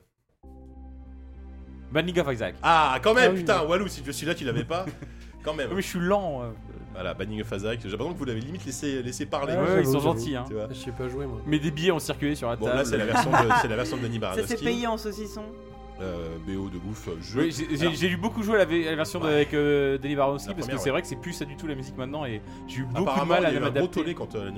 Banning 1.92 2.20
of 2.20 2.32
Isaac. 2.32 2.54
Ah, 2.62 2.98
quand 3.02 3.14
même, 3.14 3.32
ah 3.34 3.38
putain, 3.38 3.62
Walou, 3.64 3.88
si 3.88 4.02
je 4.04 4.12
suis 4.12 4.26
là, 4.26 4.34
tu 4.34 4.44
l'avais 4.44 4.64
pas. 4.64 4.86
quand 5.44 5.54
même. 5.54 5.70
Mais 5.74 5.82
je 5.82 5.88
suis 5.88 5.98
lent. 5.98 6.42
Voilà, 6.92 7.14
Banning 7.14 7.40
of 7.42 7.52
Isaac. 7.52 7.78
J'ai 7.82 7.88
l'impression 7.88 8.12
que 8.12 8.18
vous 8.18 8.24
l'avez 8.24 8.40
limite 8.40 8.64
laissé, 8.64 9.02
laissé 9.02 9.26
parler. 9.26 9.54
Ouais, 9.54 9.80
ils 9.80 9.86
sont 9.86 10.00
gentils. 10.00 10.36
Hein. 10.36 10.44
Je 10.70 10.74
sais 10.74 10.92
pas 10.92 11.08
jouer, 11.08 11.26
moi. 11.26 11.40
Mais 11.46 11.58
des 11.58 11.70
billets 11.70 11.92
ont 11.92 12.00
circulé 12.00 12.34
sur 12.34 12.48
la 12.48 12.56
table. 12.56 12.70
Bon, 12.70 12.76
là, 12.76 12.84
c'est 12.84 12.98
la 12.98 13.06
version 13.76 13.96
de 13.96 14.02
Denis 14.02 14.18
Baranoski. 14.20 14.48
Ça, 14.48 14.56
c'est 14.56 14.64
payé 14.64 14.86
en 14.86 14.98
saucisson. 14.98 15.44
BO 16.46 16.68
de 16.68 16.78
ouf. 16.88 17.08
J'ai 17.20 18.08
lu 18.08 18.16
beaucoup 18.16 18.42
jouer 18.42 18.56
à 18.56 18.64
la, 18.64 18.96
version 18.96 19.20
ouais. 19.20 19.32
avec 19.32 19.54
euh, 19.54 19.98
parce 20.56 20.68
que 20.68 20.76
c'est 20.78 20.90
vrai 20.90 21.02
que 21.02 21.08
c'est 21.08 21.16
plus 21.16 21.32
ça 21.32 21.44
du 21.44 21.56
tout 21.56 21.66
la 21.66 21.74
musique 21.74 21.96
maintenant 21.96 22.24
et 22.24 22.40
j'ai 22.66 22.80
eu 22.80 22.84
beaucoup 22.84 23.20
de 23.20 23.24
mal 23.26 23.46
à 23.46 23.60
m'adapter. 23.60 24.14
quand 24.14 24.34
euh, 24.34 24.50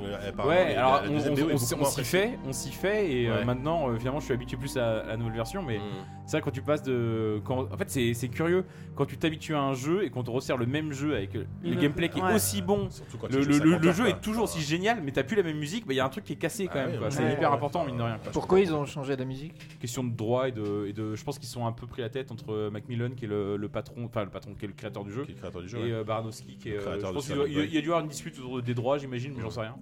Ouais, 0.47 0.74
alors 0.74 1.02
on, 1.10 1.59
s'y 1.59 2.05
fait, 2.05 2.39
on 2.47 2.52
s'y 2.52 2.73
fait 2.73 3.12
et 3.12 3.28
euh, 3.28 3.44
maintenant 3.44 3.89
euh, 3.89 3.98
finalement 3.98 4.20
je 4.20 4.27
suis 4.27 4.35
habitué 4.35 4.56
plus 4.56 4.77
à, 4.77 5.05
la 5.05 5.16
nouvelle 5.16 5.35
version, 5.35 5.62
mais 5.62 5.81
c'est 6.27 6.32
vrai 6.32 6.43
quand 6.43 6.51
tu 6.51 6.62
passes 6.62 6.82
de, 6.82 7.40
en 7.48 7.77
fait 7.77 7.90
c'est 7.90 8.28
curieux 8.28 8.64
quand 8.94 9.06
tu 9.06 9.16
t'habitues 9.16 9.55
à 9.55 9.60
un 9.60 9.74
jeu 9.74 10.05
et 10.05 10.10
qu'on 10.10 10.23
te 10.23 10.31
resserre 10.31 10.56
le 10.56 10.66
même 10.66 10.93
jeu 10.93 11.14
avec 11.16 11.35
euh, 11.35 11.44
le 11.62 11.74
gameplay 11.74 12.09
qui 12.09 12.20
est 12.20 12.35
aussi 12.35 12.62
bon, 12.62 12.89
le, 13.31 13.93
jeu 13.93 14.09
est 14.09 14.20
toujours 14.20 14.44
aussi 14.44 14.60
génial, 14.60 15.01
mais 15.02 15.12
t'as 15.12 15.23
plus 15.23 15.36
la 15.36 15.43
même 15.43 15.59
musique, 15.59 15.85
il 15.89 15.97
y 15.97 16.01
a 16.01 16.05
un 16.05 16.09
truc 16.09 16.24
qui 16.24 16.35
est 16.35 16.36
cassé 16.36 16.69
quand 16.73 16.86
même. 16.86 17.01
C'est 17.10 17.32
hyper 17.32 17.52
important 17.52 17.85
mine 17.85 17.97
de 17.97 18.02
rien. 18.02 18.19
Pourquoi 18.32 18.60
ils 18.60 18.73
ont 18.74 18.86
changé 18.86 19.16
la 19.16 19.24
musique? 19.24 19.55
Question 19.81 20.05
de 20.05 20.14
droit 20.14 20.48
et 20.48 20.52
de, 20.52 21.14
je 21.14 21.24
pense 21.24 21.32
pense 21.33 21.39
qu'ils 21.39 21.49
sont 21.49 21.67
un 21.67 21.73
peu 21.73 21.87
pris 21.87 22.03
la 22.03 22.11
tête 22.11 22.31
entre 22.31 22.53
euh, 22.53 22.71
Macmillan, 22.71 23.11
qui 23.17 23.25
est 23.25 23.29
le, 23.29 23.69
patron, 23.73 24.05
enfin 24.05 24.25
le 24.25 24.31
patron, 24.31 24.55
qui 24.55 24.67
est 24.67 24.69
le 24.69 24.75
créateur 24.75 25.03
du 25.03 25.11
jeu, 25.11 25.25
et. 25.29 25.93
Euh, 25.93 26.05
Baranowski, 26.05 26.59
qui 26.59 26.69
est. 26.69 26.73
Le 26.73 26.87
euh, 26.87 27.01
je 27.01 27.13
pense 27.13 27.27
qu'il 27.27 27.37
il, 27.49 27.75
y 27.75 27.79
a 27.79 27.81
dû 27.81 27.89
avoir 27.89 28.03
une 28.03 28.09
dispute 28.09 28.39
autour 28.39 28.63
des 28.63 28.75
droits, 28.75 28.99
j'imagine, 28.99 29.33
mais 29.35 29.41
j'en 29.41 29.51
sais 29.51 29.61
rien. 29.61 29.77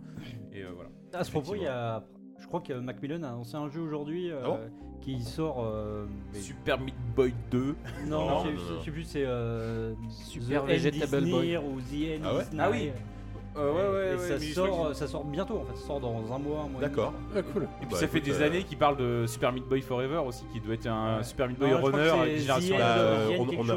Et 0.53 0.63
voilà. 0.63 0.91
À 1.13 1.25
ce 1.25 1.31
propos, 1.31 1.57
il 1.57 1.63
y 1.63 1.67
a. 1.67 2.05
Je 2.39 2.47
crois 2.47 2.61
que 2.61 2.73
Macmillan 2.73 3.23
a 3.23 3.29
annoncé 3.29 3.57
un 3.57 3.69
jeu 3.69 3.81
aujourd'hui 3.81 4.31
qui 5.01 5.21
sort. 5.23 5.67
Super 6.33 6.81
Meat 6.81 6.95
Boy 7.17 7.35
2. 7.51 7.75
Non, 8.07 8.45
je 8.45 8.85
sais 8.85 8.91
plus, 8.91 9.05
c'est. 9.05 9.27
Super 10.09 10.65
Vegetable 10.65 11.29
Boy. 11.29 11.57
Or 11.57 11.65
The 11.91 12.21
ah, 12.25 12.43
ah 12.59 12.71
oui, 12.71 12.93
Ouais, 13.61 14.17
ouais, 14.17 14.19
ça, 14.19 14.55
sort, 14.55 14.87
euh, 14.87 14.95
ça 14.95 15.07
sort 15.07 15.25
bientôt, 15.25 15.59
en 15.59 15.65
fait. 15.65 15.77
Ça 15.77 15.87
sort 15.87 16.01
dans 16.01 16.33
un 16.33 16.39
mois, 16.39 16.63
un 16.63 16.69
mois. 16.69 16.81
D'accord. 16.81 17.13
Ah, 17.37 17.43
cool. 17.43 17.65
Et 17.65 17.67
puis 17.81 17.89
bah, 17.91 17.97
ça 17.97 18.09
fait 18.09 18.21
des 18.21 18.41
euh, 18.41 18.47
années 18.47 18.65
qu'il 18.65 18.79
parle 18.79 18.97
de 18.97 19.27
Super 19.27 19.53
Meat 19.53 19.65
Boy 19.65 19.83
Forever 19.83 20.23
aussi, 20.27 20.45
qui 20.53 20.61
doit 20.61 20.75
être 20.75 20.87
un 20.87 21.23
Super 21.23 21.49
Meat 21.49 21.59
Boy 21.59 21.73
Runner, 21.73 21.99
euh, 21.99 22.47
bah, 22.47 22.59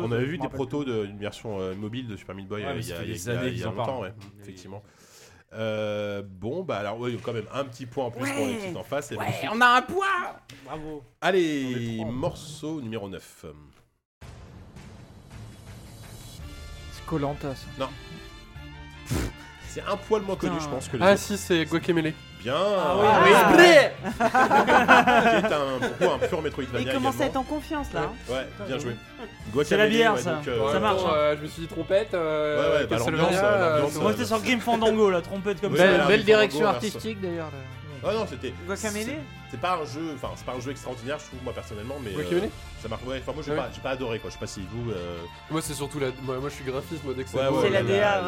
on, 0.01 0.11
avait 0.11 0.25
vu 0.25 0.37
des 0.37 0.47
protos 0.47 0.83
d'une 0.83 1.17
version 1.17 1.57
mobile 1.75 2.07
de 2.07 2.15
Super 2.15 2.35
Meat 2.35 2.47
Boy 2.47 2.61
il 2.61 2.87
y 2.87 2.93
a, 2.93 3.03
des 3.03 3.29
années 3.29 3.47
il 3.49 3.59
y 3.59 3.63
a 3.63 3.65
longtemps, 3.67 4.03
effectivement. 4.41 4.81
Bon, 5.51 6.63
bah 6.63 6.77
alors, 6.77 6.99
ouais, 6.99 7.17
quand 7.21 7.33
même 7.33 7.47
un 7.53 7.63
petit 7.65 7.85
point 7.85 8.05
en 8.05 8.11
plus 8.11 8.31
pour 8.31 8.45
les 8.45 8.55
petites 8.55 8.77
en 8.77 8.83
face. 8.83 9.13
on 9.51 9.61
a 9.61 9.77
un 9.77 9.81
point. 9.81 10.07
Bravo. 10.65 11.03
Allez, 11.21 12.03
morceau 12.05 12.81
numéro 12.81 13.09
9. 13.09 13.45
C'est 16.91 17.05
Colanta, 17.05 17.53
ça. 17.55 17.89
C'est 19.73 19.81
un 19.81 19.97
poil 19.97 20.21
moins 20.21 20.35
connu, 20.35 20.53
je 20.61 20.67
pense, 20.67 20.87
que 20.87 20.97
les 20.97 21.03
Ah 21.03 21.17
si, 21.17 21.35
c'est 21.35 21.65
Guacamele. 21.65 22.13
Bien 22.41 22.53
Ah 22.55 22.95
oui, 22.95 23.07
Ah. 23.33 23.51
oui. 23.57 23.63
Qui 25.39 25.45
est 25.47 26.07
un, 26.07 26.13
un 26.13 26.19
pur 26.27 26.41
Metroidvania. 26.43 26.87
Il 26.91 26.93
commence 26.93 27.19
à 27.19 27.25
être 27.25 27.37
en 27.37 27.43
confiance 27.43 27.87
là. 27.93 28.01
Hein. 28.03 28.31
Ouais, 28.31 28.47
bien 28.67 28.77
joué. 28.77 28.95
C'est 29.63 29.77
la 29.77 29.87
bière, 29.87 30.17
ça. 30.19 30.41
Euh, 30.47 30.71
ça 30.71 30.79
marche, 30.79 31.01
hein. 31.05 31.11
euh, 31.15 31.35
je 31.37 31.41
me 31.43 31.47
suis 31.47 31.61
dit 31.63 31.67
trompette. 31.67 32.13
Euh, 32.13 32.53
Ouais, 32.77 32.77
ouais, 32.81 32.87
bah, 32.87 32.97
Castlevania, 32.97 33.43
euh, 33.45 33.75
l'ambiance, 33.79 33.97
euh, 33.97 34.01
Moi 34.01 34.11
j'étais 34.11 34.25
sur 34.25 34.39
Grim 34.41 34.59
Fandango, 34.59 35.09
la 35.09 35.21
trompette 35.21 35.59
comme 35.61 35.75
ça. 35.75 35.83
Belle, 35.83 36.03
belle 36.07 36.23
direction 36.23 36.67
artistique 36.67 37.19
d'ailleurs. 37.19 37.49
Ah 38.05 38.11
non, 38.13 38.27
c'était. 38.29 38.53
Guacamele 38.67 39.15
C'est 39.49 39.59
pas 39.59 39.79
un 39.81 40.59
jeu, 40.59 40.71
extraordinaire, 40.71 41.17
je 41.19 41.25
trouve, 41.25 41.43
moi 41.43 41.53
personnellement, 41.53 41.95
mais. 42.03 42.11
Guacamele 42.11 42.49
ça 42.83 42.89
marche. 42.89 43.03
Moi, 43.05 43.15
j'ai 43.45 43.51
Ouais. 43.51 43.57
pas, 43.57 43.69
pas 43.81 43.89
adoré, 43.91 44.19
quoi. 44.19 44.29
Je 44.29 44.33
sais 44.33 44.39
pas 44.39 44.47
si 44.47 44.61
vous. 44.69 44.91
euh, 44.91 45.17
Moi, 45.49 45.61
c'est 45.61 45.73
surtout 45.73 45.99
la. 45.99 46.07
Moi, 46.21 46.37
moi, 46.39 46.49
je 46.49 46.55
suis 46.55 46.65
graphiste, 46.65 47.01
moi, 47.05 47.13
dès 47.15 47.23
que 47.23 47.29
c'est. 47.29 47.37
Ouais, 47.37 47.43
euh, 47.45 47.69
la 47.69 47.81
DA, 47.81 48.21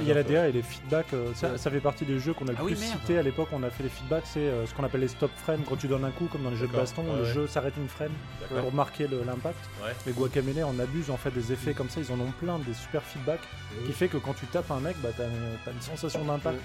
Il 0.00 0.06
y 0.06 0.10
a 0.12 0.14
la 0.14 0.22
DA 0.22 0.48
et 0.48 0.52
les 0.52 0.62
feedbacks. 0.62 1.12
Euh, 1.12 1.32
ça, 1.34 1.70
fait 1.70 1.80
partie 1.80 2.04
des 2.04 2.20
jeux 2.20 2.32
qu'on 2.32 2.46
a 2.46 2.52
ah 2.56 2.60
le 2.60 2.66
plus 2.66 2.76
cité 2.76 3.18
à 3.18 3.22
l'époque. 3.22 3.48
On 3.50 3.64
a 3.64 3.70
fait 3.70 3.82
les 3.82 3.88
feedbacks, 3.88 4.22
c'est 4.26 4.38
euh, 4.38 4.66
ce 4.66 4.74
qu'on 4.74 4.84
appelle 4.84 5.00
les 5.00 5.08
stop 5.08 5.32
frames. 5.36 5.62
Quand 5.68 5.74
tu 5.74 5.88
donnes 5.88 6.04
un 6.04 6.12
coup, 6.12 6.26
comme 6.30 6.44
dans 6.44 6.50
les 6.50 6.56
jeux 6.56 6.68
de 6.68 6.72
baston, 6.72 7.02
le 7.16 7.24
jeu 7.24 7.48
s'arrête 7.48 7.74
une 7.76 7.88
frame 7.88 8.12
pour 8.48 8.72
marquer 8.72 9.08
l'impact. 9.08 9.58
Mais 10.06 10.12
Guacamele 10.12 10.62
en 10.62 10.78
abuse 10.78 11.10
en 11.10 11.16
fait 11.16 11.30
des 11.30 11.52
effets 11.52 11.74
comme 11.74 11.90
ça. 11.90 12.00
Ils 12.00 12.12
en 12.12 12.20
ont 12.20 12.30
plein 12.38 12.60
des 12.60 12.74
super 12.74 13.02
feedbacks 13.02 13.42
qui 13.84 13.92
fait 13.92 14.06
que 14.06 14.18
quand 14.18 14.34
tu 14.34 14.46
tapes 14.46 14.70
un 14.70 14.78
mec, 14.78 14.96
bah, 15.02 15.08
t'as 15.16 15.24
une, 15.24 15.80
sensation 15.80 16.24
d'impact. 16.24 16.60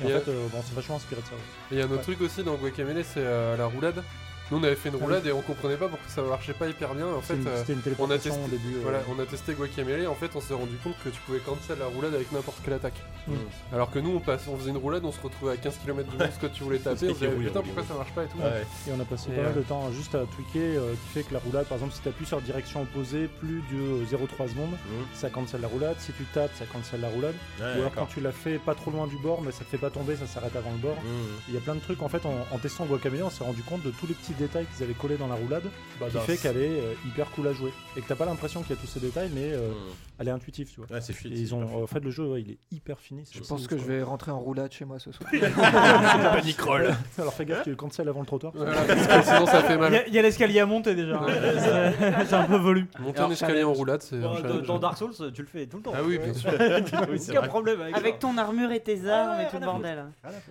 Et 0.00 0.04
en 0.04 0.08
fait, 0.08 0.26
bon, 0.26 0.62
c'est 0.64 0.74
vachement 0.76 0.96
inspiré 0.96 1.20
de 1.22 1.26
ça. 1.26 1.32
Il 1.72 1.78
y 1.78 1.82
a 1.82 1.86
un 1.86 1.90
autre 1.90 2.02
truc 2.02 2.20
aussi 2.20 2.44
dans 2.44 2.54
Guacamele, 2.54 3.04
c'est 3.04 3.24
la 3.58 3.66
roulade. 3.66 4.02
Nous, 4.50 4.58
on 4.58 4.62
avait 4.62 4.76
fait 4.76 4.90
une 4.90 4.96
ah 5.00 5.04
roulade 5.04 5.26
et 5.26 5.32
on 5.32 5.40
comprenait 5.40 5.76
pas 5.76 5.88
pourquoi 5.88 6.08
ça 6.08 6.22
marchait 6.22 6.52
pas 6.52 6.68
hyper 6.68 6.94
bien. 6.94 7.06
En 7.06 7.20
fait, 7.20 7.34
une, 7.34 7.46
euh, 7.46 7.64
une 7.66 7.80
on 7.98 8.10
a 8.10 8.18
testé, 8.18 8.38
au 8.44 8.48
début, 8.48 8.76
euh. 8.76 9.00
on 9.08 9.18
a 9.18 9.24
testé 9.24 9.54
Guacamele. 9.54 10.02
Et 10.02 10.06
en 10.06 10.14
fait, 10.14 10.30
on 10.34 10.40
s'est 10.40 10.54
rendu 10.54 10.76
compte 10.82 10.96
que 11.02 11.08
tu 11.08 11.20
pouvais 11.22 11.38
cancel 11.38 11.78
la 11.78 11.86
roulade 11.86 12.14
avec 12.14 12.30
n'importe 12.30 12.58
quelle 12.62 12.74
attaque. 12.74 13.00
Mm. 13.26 13.32
Mm. 13.32 13.36
Alors 13.72 13.90
que 13.90 13.98
nous, 13.98 14.10
on, 14.10 14.20
passe, 14.20 14.46
on 14.48 14.58
faisait 14.58 14.70
une 14.70 14.76
roulade, 14.76 15.04
on 15.04 15.12
se 15.12 15.20
retrouvait 15.20 15.52
à 15.52 15.56
15 15.56 15.78
km 15.78 16.10
du 16.10 16.16
ce 16.18 16.38
que 16.38 16.46
tu 16.46 16.62
voulais 16.62 16.78
taper. 16.84 17.08
on 17.08 17.14
se 17.14 17.18
disait 17.24 17.28
putain, 17.28 17.62
pourquoi 17.62 17.84
ça 17.84 17.94
marche 17.94 18.12
pas 18.12 18.24
et 18.24 18.26
tout. 18.26 18.38
Et 18.38 18.92
on 18.94 19.00
a 19.00 19.04
passé 19.04 19.30
et 19.32 19.36
pas 19.36 19.42
mal 19.42 19.54
de 19.54 19.60
euh, 19.60 19.62
temps 19.62 19.90
juste 19.92 20.14
à 20.14 20.24
tweaker, 20.24 20.78
euh, 20.78 20.92
qui 20.92 21.08
fait 21.14 21.22
que 21.22 21.32
la 21.32 21.40
roulade, 21.40 21.66
par 21.66 21.78
exemple, 21.78 21.94
si 21.94 22.02
tu 22.02 22.08
appuies 22.08 22.26
sur 22.26 22.40
direction 22.42 22.82
opposée 22.82 23.28
plus 23.28 23.62
de 23.72 24.04
0,3 24.04 24.50
secondes, 24.50 24.72
mm. 24.72 25.04
ça 25.14 25.30
cancel 25.30 25.62
la 25.62 25.68
roulade. 25.68 25.96
Si 25.98 26.12
tu 26.12 26.24
tapes, 26.24 26.52
ça 26.54 26.66
cancel 26.66 27.00
la 27.00 27.08
roulade. 27.08 27.34
Ouais, 27.58 27.64
Ou 27.64 27.80
alors 27.80 27.94
quand 27.94 28.06
tu 28.06 28.20
la 28.20 28.32
fais 28.32 28.58
pas 28.58 28.74
trop 28.74 28.90
loin 28.90 29.06
du 29.06 29.16
bord, 29.16 29.40
mais 29.40 29.52
ça 29.52 29.64
te 29.64 29.70
fait 29.70 29.78
pas 29.78 29.90
tomber, 29.90 30.16
ça 30.16 30.26
s'arrête 30.26 30.54
avant 30.54 30.72
le 30.72 30.78
bord. 30.78 30.96
Il 31.48 31.54
y 31.54 31.56
a 31.56 31.60
plein 31.60 31.74
de 31.74 31.80
trucs. 31.80 32.02
En 32.02 32.08
fait, 32.08 32.22
en, 32.26 32.58
testant 32.58 32.84
Guacamele, 32.84 33.22
on 33.22 33.30
s'est 33.30 33.44
rendu 33.44 33.62
compte 33.62 33.82
de 33.82 33.90
tous 33.90 34.06
les 34.06 34.14
petits 34.14 34.33
petits 34.34 34.42
détails 34.44 34.66
qu'ils 34.74 34.84
avaient 34.84 34.94
collés 34.94 35.16
dans 35.16 35.28
la 35.28 35.34
roulade 35.34 35.62
qui 35.62 36.00
Badass. 36.00 36.24
fait 36.24 36.36
qu'elle 36.36 36.56
est 36.56 36.80
euh, 36.80 36.94
hyper 37.06 37.30
cool 37.30 37.48
à 37.48 37.52
jouer. 37.52 37.72
Et 37.96 38.00
que 38.00 38.06
t'as 38.08 38.14
pas 38.16 38.26
l'impression 38.26 38.62
qu'il 38.62 38.74
y 38.76 38.78
a 38.78 38.80
tous 38.80 38.86
ces 38.88 39.00
détails, 39.00 39.30
mais 39.34 39.52
euh, 39.52 39.70
elle 40.18 40.28
est 40.28 40.30
intuitive, 40.32 40.70
tu 40.70 40.80
vois. 40.80 40.90
Ouais, 40.90 41.00
c'est 41.00 41.12
fluide, 41.12 41.32
Et 41.36 41.40
ils 41.40 41.54
ont, 41.54 41.82
en 41.82 41.86
fait, 41.86 42.00
le 42.00 42.10
jeu, 42.10 42.26
ouais, 42.26 42.42
il 42.42 42.50
est 42.52 42.58
hyper 42.70 43.00
fini. 43.00 43.24
Je 43.32 43.40
pense 43.40 43.66
que 43.66 43.76
je 43.78 43.84
vais 43.84 44.02
rentrer 44.02 44.30
en 44.30 44.38
roulade 44.38 44.72
chez 44.72 44.84
moi 44.84 44.98
ce 44.98 45.10
soir. 45.12 45.30
Paniquerolles. 46.32 46.94
Alors 47.18 47.32
fais 47.34 47.44
gaffe, 47.44 47.64
tu 47.64 47.76
cancel 47.76 48.08
avant 48.08 48.20
le 48.20 48.26
trottoir. 48.26 48.52
Voilà, 48.54 48.72
parce 48.86 49.06
que 49.06 49.22
sinon 49.24 49.46
ça 49.46 49.62
fait 49.62 49.74
Il 49.74 49.76
y 49.76 49.78
mal. 49.80 49.94
a- 49.94 50.06
il 50.08 50.14
y 50.14 50.18
a, 50.18 50.22
l'escalier 50.22 50.60
à 50.60 50.66
monter 50.66 50.94
déjà. 50.94 51.20
C'est- 51.28 52.24
C'est 52.26 52.34
un 52.34 52.44
peu 52.44 52.56
volu. 52.56 52.86
Monter 53.00 53.18
Alors, 53.18 53.30
un 53.30 53.32
escalier 53.32 53.62
en 53.64 53.72
roulade, 53.72 54.02
c'est. 54.02 54.20
Dans, 54.20 54.78
Dark 54.78 54.96
Souls, 54.98 55.32
tu 55.32 55.42
le 55.42 55.48
fais 55.48 55.66
tout 55.66 55.78
le 55.78 55.82
temps. 55.82 55.92
Ah 55.94 56.02
oui, 56.04 56.18
bien 56.18 56.32
sûr. 56.34 56.50
Aucun 57.30 57.42
problème 57.42 57.80
avec, 57.80 58.18
ton 58.18 58.36
armure 58.38 58.70
et 58.72 58.80
tes 58.80 59.08
armes 59.08 59.40
et 59.40 59.46
tout 59.48 59.58
le 59.58 59.64
bordel. 59.66 60.04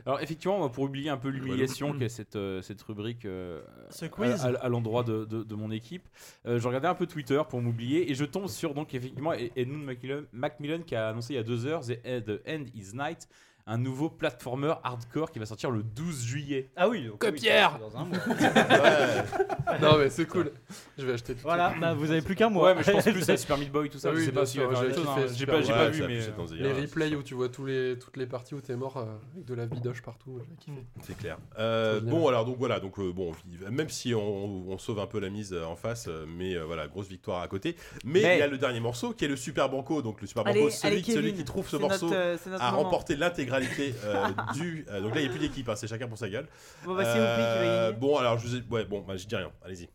Alors 0.05 0.19
effectivement, 0.21 0.69
pour 0.69 0.83
oublier 0.85 1.09
un 1.09 1.17
peu 1.17 1.29
l'humiliation 1.29 1.93
qu'est 1.93 2.09
cette, 2.09 2.35
euh, 2.35 2.61
cette 2.61 2.81
rubrique 2.83 3.25
euh, 3.25 3.61
Ce 3.89 4.05
quiz. 4.05 4.45
à, 4.45 4.69
l'endroit 4.69 5.03
de, 5.03 5.25
de- 5.25 5.43
de 5.43 5.55
mon 5.55 5.71
équipe, 5.71 6.07
euh, 6.45 6.59
je 6.59 6.67
regardais 6.67 6.87
un 6.87 6.95
peu 6.95 7.05
Twitter 7.07 7.41
pour 7.49 7.61
m'oublier 7.61 8.11
et 8.11 8.15
je 8.15 8.25
tombe 8.25 8.47
sur 8.47 8.73
donc 8.73 8.93
effectivement 8.93 9.33
Edmund 9.55 9.83
Macmillan, 10.31 10.81
qui 10.83 10.95
a 10.95 11.09
annoncé 11.09 11.33
il 11.33 11.35
y 11.37 11.39
a 11.39 11.43
deux 11.43 11.65
heures 11.65 11.81
The 11.81 12.41
End 12.47 12.65
is 12.75 12.93
Night, 12.93 13.27
un 13.65 13.77
nouveau 13.77 14.09
platformer 14.09 14.73
hardcore 14.83 15.31
qui 15.31 15.39
va 15.39 15.45
sortir 15.45 15.71
le 15.71 15.83
12 15.83 16.23
juillet. 16.23 16.69
Ah 16.75 16.89
oui, 16.89 17.05
donc, 17.05 17.19
Que 17.19 17.27
oui, 17.27 17.33
Pierre 17.33 17.79
dans 17.79 17.95
un 17.97 18.05
mois. 18.05 18.17
Non, 19.81 19.97
mais 19.97 20.09
c'est 20.09 20.25
cool. 20.27 20.51
Je 20.97 21.05
vais 21.05 21.13
acheter 21.13 21.33
tout. 21.33 21.41
Voilà, 21.43 21.73
bah, 21.79 21.93
vous 21.93 22.11
avez 22.11 22.21
plus 22.21 22.35
qu'un 22.35 22.49
mois. 22.49 22.67
Ouais, 22.69 22.75
mais 22.75 22.83
je 22.83 22.91
pense 22.91 23.03
plus 23.11 23.29
à 23.29 23.37
Super 23.37 23.57
Meat 23.57 23.71
Boy 23.71 23.89
tout 23.89 23.97
ça. 23.97 24.09
Ah 24.09 24.11
je 24.13 24.19
oui, 24.19 24.25
sais 24.25 24.31
bien 24.31 24.41
pas 24.41 24.45
j'ai 24.45 24.59
kiffé 24.91 25.09
hein. 25.09 25.25
J'ai 25.33 25.45
pas, 25.45 25.59
vu, 25.89 26.03
a 26.03 26.07
mais 26.07 26.19
euh, 26.21 26.29
Les 26.51 26.73
replays 26.73 27.15
où 27.15 27.23
tu 27.23 27.33
vois 27.33 27.49
tous 27.49 27.65
les, 27.65 27.97
toutes 27.97 28.17
les 28.17 28.27
parties 28.27 28.53
où 28.53 28.61
t'es 28.61 28.75
mort 28.75 28.97
euh, 28.97 29.05
avec 29.33 29.45
de 29.45 29.53
la 29.53 29.65
bidoche 29.65 30.01
partout. 30.01 30.39
kiffé. 30.59 30.85
C'est 31.01 31.17
clair. 31.17 31.37
Euh, 31.57 32.01
bon, 32.01 32.27
alors, 32.27 32.45
donc 32.45 32.57
voilà, 32.57 32.79
donc 32.79 32.99
euh, 32.99 33.11
bon, 33.11 33.31
même 33.71 33.89
si 33.89 34.13
on, 34.13 34.69
on 34.69 34.77
sauve 34.77 34.99
un 34.99 35.07
peu 35.07 35.19
la 35.19 35.29
mise 35.29 35.53
euh, 35.53 35.65
en 35.65 35.75
face, 35.75 36.07
euh, 36.07 36.25
mais 36.27 36.55
euh, 36.55 36.65
voilà, 36.65 36.87
grosse 36.87 37.07
victoire 37.07 37.41
à 37.41 37.47
côté. 37.47 37.75
Mais 38.05 38.19
il 38.19 38.39
y 38.39 38.41
a 38.41 38.47
le 38.47 38.57
dernier 38.57 38.79
morceau 38.79 39.13
qui 39.13 39.25
est 39.25 39.29
le 39.29 39.37
Super 39.37 39.69
Banco. 39.69 40.01
Donc 40.01 40.21
le 40.21 40.27
Super 40.27 40.45
Allez, 40.45 40.59
Banco, 40.59 40.71
celui, 40.71 40.93
allez, 40.95 41.03
celui 41.03 41.21
Kevin, 41.21 41.35
qui 41.37 41.45
trouve 41.45 41.67
ce 41.67 41.77
morceau 41.77 42.13
euh, 42.13 42.37
a 42.59 42.71
remporté 42.71 43.15
l'intégralité 43.15 43.52
euh, 43.59 44.27
du. 44.53 44.85
euh, 44.89 45.01
donc 45.01 45.13
là, 45.15 45.21
il 45.21 45.23
n'y 45.23 45.29
a 45.29 45.31
plus 45.31 45.39
d'équipe, 45.39 45.67
hein, 45.69 45.75
c'est 45.75 45.87
chacun 45.87 46.07
pour 46.07 46.17
sa 46.17 46.29
gueule. 46.29 46.47
Bon, 46.85 46.95
bah, 46.95 47.03
c'est 47.05 47.11
Whoopi 47.19 47.19
qui 47.19 47.25
va 47.25 47.59
Euh, 47.59 47.85
gagner. 47.91 47.99
Bon, 47.99 48.17
alors, 48.17 48.37
je 48.39 48.47
vous 48.47 48.55
ai... 48.55 48.63
Ouais, 48.69 48.85
bon, 48.85 49.01
bah, 49.01 49.15
je 49.17 49.25
dis 49.27 49.35
rien, 49.35 49.51
allez-y. 49.65 49.89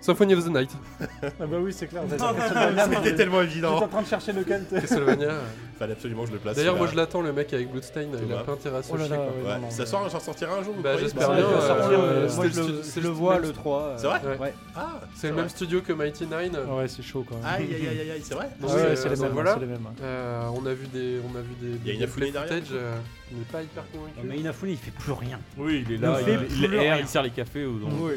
Symphony 0.00 0.34
of 0.34 0.44
the 0.44 0.48
Night. 0.50 0.70
Ah 1.40 1.46
bah 1.46 1.56
oui, 1.60 1.72
c'est 1.72 1.86
clair. 1.86 2.02
C'était 2.08 3.14
tellement 3.16 3.40
J'étais 3.40 3.52
évident. 3.52 3.76
en 3.82 3.88
train 3.88 4.02
de 4.02 4.06
chercher 4.06 4.32
lequel. 4.32 4.64
t'es- 4.66 4.80
Castlevania. 4.82 5.32
Euh. 5.74 5.78
Fallait 5.78 5.92
absolument 5.92 6.22
que 6.22 6.28
je 6.28 6.32
le 6.34 6.38
place. 6.38 6.56
D'ailleurs, 6.56 6.76
moi 6.76 6.86
je 6.90 6.96
l'attends, 6.96 7.20
le 7.22 7.32
mec 7.32 7.52
avec 7.52 7.70
Bloodstain. 7.70 8.02
Il 8.02 8.18
Thomas. 8.18 8.40
a 8.40 8.44
pas 8.44 8.52
intérêt 8.52 8.76
à 8.78 8.82
se 8.82 8.92
Oh 8.92 8.96
là 8.96 9.04
chier, 9.06 9.10
là, 9.10 9.16
quoi. 9.16 9.26
ouais, 9.26 9.48
Ouais, 9.48 9.54
non, 9.56 9.60
non, 9.62 9.70
ça 9.70 9.86
sort, 9.86 10.08
j'en 10.08 10.20
sortira 10.20 10.54
un 10.56 10.62
jour, 10.62 10.74
vous 10.74 10.82
Bah, 10.82 10.90
croyez 10.90 11.06
j'espère 11.08 11.28
Bah, 11.28 11.34
bien, 11.36 11.44
il 11.48 11.54
va 11.54 11.60
euh, 11.62 11.68
sortir, 11.68 12.00
euh, 12.00 12.02
euh, 12.02 12.28
c'est 12.28 12.36
moi 12.36 12.44
le 12.44 12.50
je 12.50 12.56
le, 12.60 12.62
stu- 12.64 12.72
je 12.76 12.82
c'est 12.82 13.00
le 13.00 13.06
le 13.08 13.12
vois 13.14 13.34
même- 13.34 13.42
le 13.42 13.52
3. 13.52 13.80
euh, 13.82 13.94
C'est 13.98 14.06
vrai 14.06 14.20
Ouais. 14.24 14.38
Ouais. 14.38 14.54
Ah, 14.76 15.00
C'est 15.16 15.28
le 15.30 15.34
même 15.34 15.48
studio 15.48 15.80
que 15.82 15.92
Mighty 15.92 16.24
Nine. 16.26 16.58
Ah 16.68 16.74
ouais, 16.76 16.88
c'est 16.88 17.02
chaud 17.02 17.24
quand 17.28 17.36
même. 17.36 17.44
Aïe, 17.44 17.64
aïe, 17.74 17.86
aïe, 17.88 18.00
aïe, 18.00 18.10
aïe, 18.12 18.20
c'est 18.22 18.34
vrai 18.34 18.48
Ah 18.62 18.66
ouais, 18.66 18.72
euh, 18.72 18.96
c'est 18.96 19.08
les 19.08 19.16
donc 19.16 19.24
mêmes. 19.24 19.32
voilà. 19.32 19.54
c'est 19.54 19.60
les 19.60 19.66
mêmes. 19.66 19.86
Euh, 20.02 20.48
on 20.54 20.66
a 20.66 20.72
vu 20.74 20.86
des, 20.88 21.20
on 21.24 21.36
a 21.36 21.40
vu 21.40 21.54
des. 21.60 21.66
Il 21.84 21.86
y 21.86 21.90
a 21.90 21.92
des 21.92 21.98
Inafune 22.04 22.30
derrière 22.32 22.42
footage, 22.42 22.68
euh, 22.72 22.94
on 23.32 23.38
n'est 23.38 23.44
pas 23.44 23.62
hyper 23.62 23.84
convaincu. 23.92 24.14
Mais 24.24 24.36
Inafune 24.38 24.70
il 24.70 24.76
fait 24.76 24.90
plus 24.92 25.12
rien. 25.12 25.38
Oui, 25.58 25.84
il 25.86 25.92
est 25.92 25.96
Il 25.96 26.00
là, 26.00 26.14
fait 26.16 26.32
il, 26.50 26.68
plus 26.68 26.78
rien. 26.78 26.98
il 26.98 27.06
sert 27.08 27.22
les 27.22 27.30
cafés. 27.30 27.64
Ou 27.66 27.80
Oui. 28.00 28.12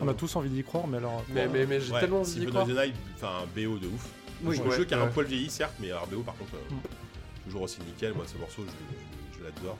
On 0.00 0.08
a 0.08 0.14
tous 0.14 0.34
envie 0.36 0.50
d'y 0.50 0.62
croire, 0.64 0.86
mais 0.88 0.98
alors. 0.98 1.24
Mais, 1.32 1.46
mais, 1.48 1.64
mais 1.66 1.80
j'ai 1.80 1.92
Ouais, 1.92 2.00
tellement 2.00 2.20
envie 2.20 2.26
d'y 2.32 2.38
Symphony 2.40 2.50
croire. 2.50 2.64
of 2.64 2.70
the 2.70 2.76
Night, 2.76 2.94
enfin, 3.16 3.28
un 3.42 3.46
BO 3.60 3.78
de 3.78 3.86
ouf. 3.86 4.08
Oui. 4.44 4.58
le 4.58 4.70
Ouais, 4.70 4.76
jeu 4.76 4.84
qui 4.84 4.94
a 4.94 5.00
un 5.02 5.06
poil 5.08 5.26
vieilli, 5.26 5.50
certes, 5.50 5.74
mais 5.80 5.90
alors 5.90 6.06
BO 6.06 6.20
par 6.22 6.36
contre, 6.36 6.54
euh, 6.54 6.74
Mm. 6.74 7.44
toujours 7.44 7.62
aussi 7.62 7.78
nickel. 7.80 8.14
Moi, 8.14 8.24
ce 8.26 8.36
morceau, 8.38 8.62
je, 8.66 8.70
je- 8.70 9.38
je 9.38 9.44
l'adore. 9.44 9.76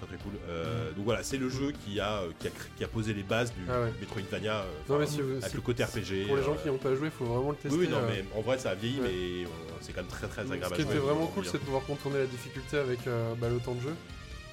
Très 0.00 0.06
très 0.16 0.16
cool. 0.24 0.32
Euh, 0.48 0.90
Donc 0.92 1.04
voilà, 1.04 1.22
c'est 1.22 1.38
le 1.38 1.48
jeu 1.48 1.72
qui 1.84 1.98
a, 2.00 2.18
euh, 2.22 2.30
qui, 2.38 2.48
a, 2.48 2.50
qui 2.76 2.84
posé 2.86 3.14
les 3.14 3.22
bases 3.22 3.52
du 3.54 3.60
Ah 3.70 3.80
ouais. 3.82 3.92
Metroidvania 4.00 4.64
Non, 4.88 4.98
mais 4.98 5.04
enfin, 5.04 5.12
si 5.14 5.22
vous- 5.22 5.30
avec 5.32 5.44
si- 5.48 5.54
le 5.56 5.62
côté 5.62 5.84
RPG. 5.84 6.26
Pour 6.26 6.36
les 6.36 6.42
gens 6.42 6.54
qui 6.56 6.68
n'ont 6.68 6.78
pas 6.78 6.94
joué, 6.94 7.06
il 7.06 7.10
faut 7.10 7.24
vraiment 7.24 7.50
le 7.50 7.56
tester. 7.56 7.78
Oui, 7.78 7.88
non, 7.88 7.98
mais 8.08 8.24
en 8.36 8.42
vrai, 8.42 8.58
ça 8.58 8.70
a 8.70 8.74
vieilli, 8.74 9.00
mais 9.00 9.48
c'est 9.80 9.92
quand 9.92 10.02
même 10.02 10.10
très 10.10 10.26
très 10.26 10.42
Ce 10.46 10.52
agréable. 10.52 10.74
qui 10.76 10.82
à 10.82 10.84
était 10.84 10.98
vraiment 10.98 11.26
cool, 11.28 11.44
c'est 11.46 11.52
de 11.54 11.58
pouvoir 11.64 11.84
contourner 11.84 12.18
la 12.18 12.26
difficulté 12.26 12.76
avec 12.78 13.00
bah, 13.40 13.48
le 13.48 13.58
temps 13.58 13.74
de 13.74 13.80
jeu. 13.80 13.94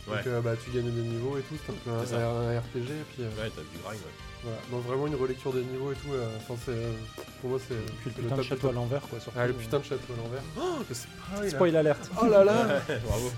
Ouais. 0.08 0.18
Donc 0.18 0.28
euh, 0.28 0.42
bah, 0.42 0.54
tu 0.64 0.72
gagnes 0.72 0.90
des 0.92 1.02
niveaux 1.02 1.38
et 1.38 1.42
tout, 1.42 1.56
c'est 1.66 1.72
un 1.72 1.76
peu 1.76 1.92
un, 1.92 2.20
un 2.20 2.60
RPG. 2.60 2.78
Et 2.90 3.06
puis, 3.14 3.24
euh, 3.24 3.30
Ouais, 3.44 3.52
t'as 3.56 3.62
du 3.62 3.78
grind, 3.84 4.00
ouais. 4.00 4.31
Voilà. 4.44 4.58
Donc 4.72 4.86
vraiment 4.88 5.08
une 5.08 5.16
relecture 5.16 5.54
des 5.54 5.62
niveaux 5.62 5.92
et 5.92 5.96
tout. 5.96 6.14
euh, 6.14 6.28
Enfin, 6.38 6.60
c'est, 6.66 6.72
euh, 6.72 6.92
pour 7.42 7.52
moi, 7.52 7.60
c'est 7.68 7.76
le 8.06 8.12
putain 8.12 8.36
de 8.38 8.42
château 8.44 8.70
à 8.70 8.72
l'envers, 8.72 9.02
quoi. 9.02 9.20
surtout. 9.20 9.38
Ah, 9.40 9.48
le 9.48 9.54
putain 9.54 9.80
de 9.80 9.84
château 9.84 10.14
à 10.14 10.18
l'envers. 10.24 10.42
Oh, 10.58 10.84
le 10.88 10.96
spoil. 10.96 11.50
Spoil 11.50 11.76
alerte. 11.76 12.10
Oh 12.22 12.26
là 12.28 12.44
là 12.44 12.54
Bravo. 13.08 13.32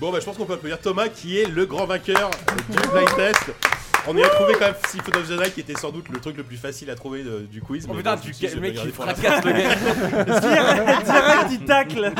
Bon, 0.00 0.12
bah, 0.12 0.18
je 0.20 0.24
pense 0.24 0.36
qu'on 0.36 0.46
peut 0.46 0.54
applaudir 0.54 0.78
Thomas 0.80 1.08
qui 1.08 1.38
est 1.38 1.46
le 1.46 1.66
grand 1.66 1.86
vainqueur 1.86 2.30
du 2.68 2.76
blind 2.88 3.14
test. 3.16 3.52
On 4.08 4.16
y 4.16 4.22
a 4.22 4.28
trouvé 4.30 4.54
quand 4.54 4.64
même 4.64 4.74
Symphony 4.88 5.18
of 5.22 5.28
the 5.28 5.32
Night 5.32 5.52
qui 5.54 5.60
était 5.60 5.74
sans 5.78 5.90
doute 5.90 6.08
le 6.08 6.18
truc 6.20 6.34
le 6.38 6.42
plus 6.42 6.56
facile 6.56 6.88
à 6.88 6.94
trouver 6.94 7.22
de- 7.22 7.40
du 7.40 7.60
quiz. 7.60 7.84
Oh 7.86 7.92
mais 7.92 7.98
putain, 7.98 8.16
tu 8.16 8.32
le 8.54 8.60
mec 8.60 8.74
la 8.76 8.86
fracasse 8.92 9.44
le 9.44 9.52
gars. 9.52 9.74
direct, 11.04 11.48
il 11.50 11.64
tacle. 11.66 12.12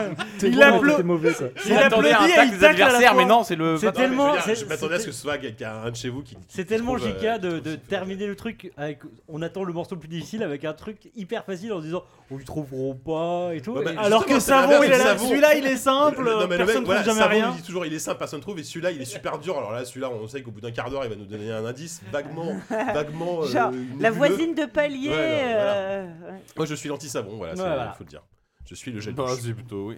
Il 0.42 0.62
applaudit. 0.62 1.02
mauvais, 1.02 1.32
quoi. 1.32 1.47
Il 1.66 1.72
applaudit 1.72 2.08
et 2.08 2.44
il 2.52 2.58
tacle 2.58 2.82
à 2.82 2.92
la 2.92 3.00
fois. 3.00 3.14
mais 3.16 3.24
non, 3.24 3.44
c'est 3.44 3.56
le. 3.56 3.78
C'est 3.78 3.86
Non, 3.86 3.92
tellement- 3.92 4.34
Je 4.39 4.64
m'attendais 4.66 4.97
à 4.97 4.98
ce 5.00 5.06
que 5.06 5.12
ce 5.12 5.22
soit 5.22 5.39
quelqu'un 5.39 5.72
un 5.86 5.90
de 5.90 5.97
chez 5.97 6.10
vous 6.10 6.20
qui. 6.22 6.36
C'est 6.48 6.66
tellement 6.66 6.98
JK 6.98 7.24
euh, 7.24 7.39
de, 7.39 7.78
terminer 8.00 8.26
le 8.26 8.36
truc 8.36 8.72
avec. 8.76 9.00
On 9.28 9.40
attend 9.42 9.64
le 9.64 9.72
morceau 9.72 9.94
le 9.94 10.00
plus 10.00 10.08
difficile 10.08 10.42
avec 10.42 10.64
un 10.64 10.72
truc 10.72 11.10
hyper 11.14 11.44
facile 11.44 11.72
en 11.72 11.78
se 11.78 11.84
disant 11.84 12.02
Oh, 12.30 12.36
ils 12.38 12.44
trouveront 12.44 12.94
pas 12.94 13.54
et 13.54 13.60
tout. 13.60 13.74
Bah, 13.74 13.92
Et- 13.92 13.96
Alors 13.96 14.26
que 14.26 14.38
Savon, 14.40 14.82
il. 14.82 14.94
Savon- 14.94 15.28
Celui-là, 15.28 15.54
il 15.54 15.66
est 15.66 15.76
simple. 15.76 16.22
Le- 16.24 16.30
non, 16.32 16.46
mais 16.48 16.56
le 16.58 16.64
personne 16.64 16.76
mec, 16.82 16.86
voilà, 16.86 17.02
trouve 17.02 17.14
jamais 17.14 17.20
Savon, 17.20 17.34
rien. 17.34 17.52
il 17.54 17.60
dit 17.60 17.66
toujours 17.66 17.86
il 17.86 17.92
est 17.94 17.98
simple, 17.98 18.18
personne 18.18 18.40
trouve, 18.40 18.58
et 18.58 18.62
celui-là 18.64 18.90
il 18.90 19.00
est 19.00 19.04
super 19.04 19.38
dur. 19.38 19.56
Alors 19.58 19.72
là, 19.72 19.84
celui-là, 19.84 20.10
on 20.10 20.26
sait 20.28 20.42
qu'au 20.42 20.50
bout 20.50 20.60
d'un 20.60 20.70
quart 20.72 20.90
d'heure, 20.90 21.04
il 21.04 21.10
va 21.10 21.16
nous 21.16 21.24
donner 21.26 21.50
un 21.52 21.64
indice 21.64 22.00
vaguement, 22.12 22.52
vaguement. 22.70 23.40
euh, 23.44 23.70
la 24.00 24.10
voisine 24.10 24.54
de 24.54 24.64
palier. 24.66 25.10
Ouais, 25.10 25.42
non, 25.42 25.52
voilà. 25.52 25.74
euh. 25.74 26.10
Moi, 26.56 26.66
je 26.66 26.74
suis 26.74 26.88
l'anti-savon, 26.88 27.36
voilà, 27.36 27.54
voilà. 27.54 27.94
faut 27.98 28.04
le 28.04 28.10
dire. 28.10 28.22
Je 28.68 28.74
suis 28.76 28.92
le 28.92 29.00
gel 29.00 29.14
Bah, 29.14 29.24
c'est 29.40 29.52
plutôt, 29.52 29.88
oui. 29.88 29.96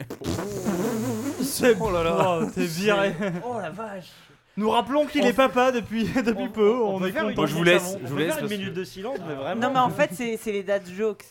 C'est 1.43 1.77
oh 1.81 1.91
là 1.91 2.03
là, 2.03 2.41
t'es 2.55 2.65
viré. 2.65 3.13
Oh 3.45 3.59
la 3.61 3.71
vache 3.71 4.11
Nous 4.57 4.69
rappelons 4.71 5.07
qu'il 5.07 5.25
est 5.25 5.33
papa 5.33 5.73
depuis 5.73 6.05
depuis 6.27 6.49
peu. 6.49 6.75
On, 6.83 7.05
est 7.05 7.11
faire. 7.13 7.25
Moi, 7.35 7.47
je 7.47 7.55
vous 7.55 7.65
laisse, 7.65 7.97
on 7.97 8.07
je 8.07 8.11
vous 8.13 8.19
faire 8.19 8.27
laisse 8.27 8.41
une 8.41 8.49
minute 8.49 8.75
que- 8.75 8.79
de 8.81 8.85
silence, 8.85 9.19
mais 9.27 9.35
vraiment. 9.35 9.61
Non, 9.61 9.73
mais 9.73 9.79
en 9.81 9.91
fait, 9.91 10.11
c'est 10.13 10.37
c'est 10.37 10.53
les 10.53 10.63
dad 10.63 10.83
jokes. 10.87 11.25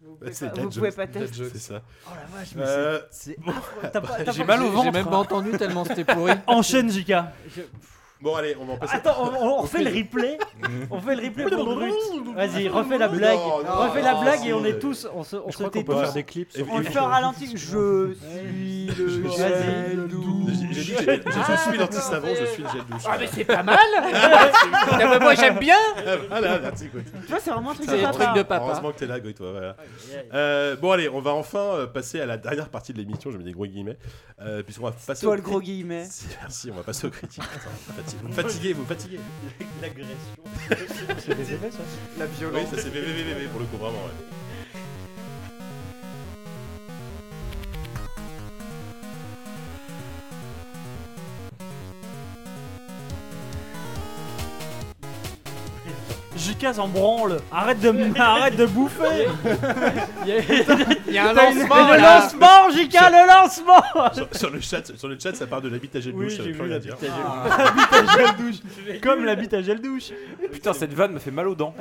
Vous 0.00 0.14
pouvez 0.14 0.32
c'est 0.32 0.48
pas- 0.48 0.54
dad 0.54 0.64
vous 0.64 0.70
pouvez 0.70 0.86
jokes. 0.90 0.96
pas 0.96 1.06
Dad 1.06 1.22
tester. 1.24 1.36
jokes. 1.38 1.50
C'est 1.54 1.58
ça. 1.58 1.82
Oh 2.06 2.10
la 2.14 2.38
vache, 2.38 2.48
mais 2.54 2.62
Euh, 2.64 3.00
c'est. 3.10 3.36
c'est 3.44 3.48
affreux. 3.50 3.80
T'as 3.92 4.00
pas- 4.00 4.24
t'as 4.24 4.30
J'ai 4.32 4.44
pas- 4.44 4.56
mal 4.56 4.66
au 4.66 4.70
ventre. 4.70 4.84
J'ai 4.84 4.90
même 4.92 5.06
pas 5.06 5.16
entendu 5.16 5.50
tellement 5.58 5.84
c'était 5.84 6.04
pourri. 6.04 6.32
Enchaîne, 6.46 6.88
JK. 6.90 7.14
Bon, 8.20 8.34
allez, 8.34 8.56
on 8.60 8.64
va 8.64 8.72
en 8.72 8.76
passer. 8.78 8.96
Attends, 8.96 9.14
on, 9.20 9.46
on 9.46 9.56
refait 9.62 9.82
le 9.82 9.90
replay. 9.96 10.38
On 10.90 11.00
fait 11.00 11.14
le 11.14 11.22
replay 11.28 11.44
pour 11.44 11.64
Brut. 11.64 11.94
Vas-y, 12.34 12.68
refais 12.68 12.98
la 12.98 13.08
blague. 13.08 13.36
Non, 13.36 13.62
non, 13.62 13.88
refais 13.88 14.02
la 14.02 14.14
blague 14.16 14.44
et 14.46 14.52
on 14.52 14.64
est 14.64 14.78
tous. 14.80 15.06
On 15.14 15.22
se, 15.22 15.36
on 15.36 15.46
Je 15.46 15.52
se 15.52 15.58
crois 15.58 15.70
tait 15.70 15.80
qu'on 15.80 15.84
peut 15.86 15.92
tous. 15.94 16.00
faire 16.00 16.12
des 16.12 16.24
clips. 16.24 16.52
sur- 16.52 16.66
On 16.70 16.78
le 16.78 16.84
fait 16.84 16.98
en 16.98 17.06
ralenti. 17.06 17.46
Je 17.56 17.56
suis 17.56 17.74
le 17.76 18.16
Je 18.88 19.08
suis- 19.08 19.30
gel 19.36 20.08
douche. 20.08 20.52
J'ai 20.70 20.82
j'ai 20.82 20.82
dit, 20.82 20.96
j'ai- 20.98 21.22
je, 21.24 21.52
je 21.52 21.68
suis 21.70 21.78
l'anti-savon, 21.78 22.28
je 22.40 22.44
suis 22.46 22.62
le 22.62 22.68
gel 22.70 22.82
douche. 22.90 23.02
Ah, 23.08 23.16
mais 23.20 23.26
c'est 23.32 23.44
pas 23.44 23.62
mal 23.62 23.78
Ah, 24.02 24.48
bah, 24.98 25.18
Moi 25.20 25.34
j'aime 25.34 25.58
bien 25.58 25.76
Ah 26.30 26.40
là, 26.40 26.58
merci, 26.60 26.88
quoi. 26.88 27.00
Tu 27.02 27.28
vois, 27.28 27.40
c'est 27.40 27.50
vraiment 27.50 27.70
un 27.70 27.74
truc 27.74 27.86
C'est 27.88 27.98
de 27.98 28.42
papa. 28.42 28.64
Heureusement 28.64 28.92
que 28.92 28.98
t'es 28.98 29.06
là, 29.06 29.20
Goy, 29.20 29.34
toi. 29.34 29.52
Voilà. 29.52 29.76
Euh, 30.34 30.76
bon, 30.76 30.90
allez, 30.92 31.08
on 31.08 31.20
va 31.20 31.32
enfin 31.34 31.58
euh, 31.58 31.86
passer 31.86 32.20
à 32.20 32.26
la 32.26 32.36
dernière 32.36 32.68
partie 32.68 32.92
de 32.92 32.98
l'émission. 32.98 33.30
Je 33.30 33.38
mets 33.38 33.44
des 33.44 33.52
gros 33.52 33.66
guillemets. 33.66 33.96
Euh, 34.40 34.62
Puisqu'on 34.62 34.84
va 34.86 34.92
passer. 34.92 35.24
Toi, 35.26 35.36
le 35.36 35.42
gros 35.42 35.60
guillemet. 35.60 36.06
Merci, 36.40 36.70
on 36.72 36.76
va 36.76 36.82
passer 36.82 37.06
aux 37.06 37.10
critiques. 37.10 37.42
Putain. 37.42 38.07
Vous 38.22 38.28
me 38.28 38.32
fatiguez, 38.32 38.72
vous 38.72 38.82
me 38.82 38.86
fatiguez. 38.86 39.20
L'agression. 39.80 40.14
C'est 41.18 41.34
des 41.34 41.52
effets, 41.54 41.70
ça 41.70 41.78
La 42.18 42.24
Oui, 42.26 42.60
ça 42.70 42.76
c'est 42.76 42.88
VVVV 42.90 43.46
pour 43.48 43.60
le 43.60 43.66
coup, 43.66 43.76
vraiment. 43.76 43.98
ouais. 43.98 44.12
S'en 56.60 56.88
branle. 56.88 57.38
Arrête 57.52 57.80
de 57.80 57.94
arrête 58.20 58.56
de 58.56 58.66
bouffer. 58.66 59.28
Il 60.26 61.12
y 61.14 61.18
a 61.18 61.28
un 61.30 61.32
lancement 61.32 61.88
le 61.88 62.02
lancement, 62.02 62.70
JK, 62.70 62.94
le 62.94 63.26
lancement. 63.28 64.12
Sur, 64.12 64.28
sur 64.32 64.50
le 64.50 64.60
chat, 64.60 64.96
sur 64.96 65.08
le 65.08 65.18
chat, 65.18 65.34
ça 65.34 65.46
parle 65.46 65.62
de 65.62 65.68
l'habitat 65.68 66.00
gel 66.00 66.14
Oui, 66.14 66.24
douche. 66.26 66.36
ça 66.36 66.42
j'ai 66.42 66.52
veut 66.52 66.58
plus 66.58 66.66
vu 66.68 66.72
rien 66.74 66.78
la 66.78 67.64
L'habit 67.64 67.82
à 67.92 68.16
gel 68.16 68.36
douche. 68.36 69.00
Comme 69.02 69.24
l'habit 69.24 69.54
à 69.54 69.62
gel 69.62 69.80
douche. 69.80 70.10
Putain, 70.52 70.72
cette 70.72 70.92
vanne 70.92 71.12
me 71.12 71.18
fait 71.20 71.30
mal 71.30 71.46
aux 71.48 71.54
dents. 71.54 71.74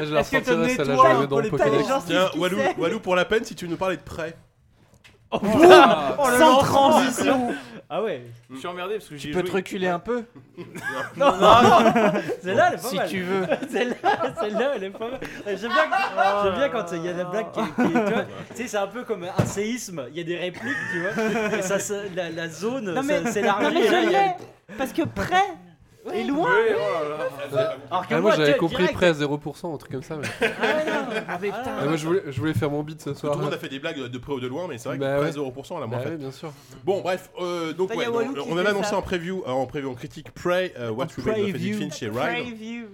Je 0.00 0.04
la 0.12 0.20
Est-ce 0.20 0.82
la 0.82 1.26
dans 1.26 1.40
le 1.40 1.48
Pokédex. 1.48 1.88
Tiens, 2.06 2.28
Walou, 2.36 2.58
Walou, 2.78 3.00
pour 3.00 3.16
la 3.16 3.24
peine, 3.24 3.44
si 3.44 3.54
tu 3.54 3.66
nous 3.66 3.76
parlais 3.76 3.96
de 3.96 4.02
près. 4.02 4.36
Sans 5.32 6.58
transition. 6.58 7.54
Ah 7.96 8.02
ouais. 8.02 8.22
Je 8.50 8.56
suis 8.56 8.66
emmerdé 8.66 8.94
parce 8.94 9.04
que 9.08 9.14
Tu 9.14 9.18
j'ai 9.20 9.30
peux 9.30 9.38
joué- 9.40 9.48
te 9.50 9.52
reculer 9.54 9.86
un 9.86 10.00
peu 10.00 10.24
Non, 11.16 11.32
non, 11.36 11.62
non. 11.62 11.92
Celle-là, 12.42 12.68
elle 12.70 12.74
est 12.74 12.82
pas 12.82 12.88
Si 12.88 12.96
mal. 12.96 13.08
tu 13.08 13.20
veux. 13.22 13.46
Celle-là, 13.70 14.34
celle-là, 14.40 14.72
elle 14.74 14.84
est 14.84 14.90
pas 14.90 15.10
mal. 15.10 15.20
J'aime 15.46 15.70
bien, 15.70 15.84
que- 15.84 16.42
j'aime 16.44 16.54
bien 16.56 16.68
quand 16.70 16.86
il 16.92 17.04
y 17.04 17.08
a 17.08 17.12
des 17.12 17.24
blagues 17.24 17.52
qui, 17.52 17.60
qui- 17.60 17.92
tu 17.92 17.92
vois, 17.92 18.24
tu 18.50 18.56
sais, 18.56 18.66
c'est 18.66 18.76
un 18.78 18.88
peu 18.88 19.04
comme 19.04 19.24
un 19.24 19.44
séisme. 19.44 20.06
Il 20.10 20.16
y 20.16 20.20
a 20.20 20.24
des 20.24 20.36
répliques, 20.36 20.74
tu 20.92 21.02
vois. 21.02 21.58
Et 21.58 21.62
ça, 21.62 21.78
se- 21.78 22.14
la, 22.16 22.30
la 22.30 22.48
zone 22.48 22.92
Non, 22.92 23.02
mais- 23.04 23.30
s'élargit. 23.30 23.64
non, 23.64 23.70
mais 23.72 23.86
je 23.86 24.10
l'ai. 24.10 24.30
Parce 24.76 24.92
que 24.92 25.02
près 25.02 25.44
et 26.12 26.24
loin. 26.24 26.50
Ouais, 26.50 26.74
oh 26.76 27.08
là 27.08 27.56
là. 27.56 27.76
Alors 27.90 28.06
que 28.06 28.14
Ah, 28.14 28.20
moi 28.20 28.32
j'avais 28.36 28.56
compris 28.56 28.76
direct- 28.78 28.94
près 28.94 29.06
à 29.06 29.12
0%, 29.12 29.74
un 29.74 29.76
truc 29.78 29.92
comme 29.92 30.02
ça. 30.02 30.16
Mais... 30.16 30.28
Ah, 31.26 31.38
mais 31.40 31.48
putain. 31.48 31.62
Ah, 31.80 31.84
moi 31.86 31.96
je 31.96 32.06
voulais, 32.06 32.22
je 32.26 32.38
voulais 32.40 32.54
faire 32.54 32.70
mon 32.70 32.82
beat 32.82 33.00
ce 33.00 33.10
Tout 33.10 33.16
soir. 33.16 33.36
le 33.38 33.44
monde 33.44 33.54
a 33.54 33.58
fait 33.58 33.68
des 33.68 33.78
blagues 33.78 33.98
de 33.98 34.18
près 34.18 34.32
ou 34.32 34.40
de 34.40 34.46
loin, 34.46 34.66
mais 34.68 34.78
c'est 34.78 34.88
vrai 34.88 34.98
que 34.98 35.02
Bah 35.02 35.16
près 35.18 35.26
ouais. 35.38 35.50
0%, 35.50 35.80
là, 35.80 35.86
moins 35.86 35.96
Bah 35.98 36.04
fait. 36.04 36.10
ouais, 36.10 36.16
bien 36.16 36.30
sûr. 36.32 36.52
Bon, 36.84 37.00
bref, 37.00 37.30
euh, 37.40 37.72
donc 37.72 37.92
y 37.94 37.96
ouais, 37.96 38.04
a 38.04 38.06
donc, 38.08 38.16
Walou 38.16 38.34
qui 38.34 38.40
on 38.50 38.52
avait 38.56 38.64
fait 38.64 38.70
annoncé 38.70 38.90
ça. 38.90 38.96
en 38.98 39.02
preview, 39.02 39.42
euh, 39.46 39.50
en 39.50 39.66
preview 39.66 39.90
en 39.90 39.94
critique 39.94 40.30
Prey, 40.32 40.74
euh, 40.78 40.90
What 40.90 41.06
Remains 41.16 41.32
of 41.32 41.38
Edith 41.38 41.52
Preview. 41.54 41.78
Finch 41.78 41.96
chez 41.98 42.08
Ride. 42.08 42.44
Preview. 42.44 42.84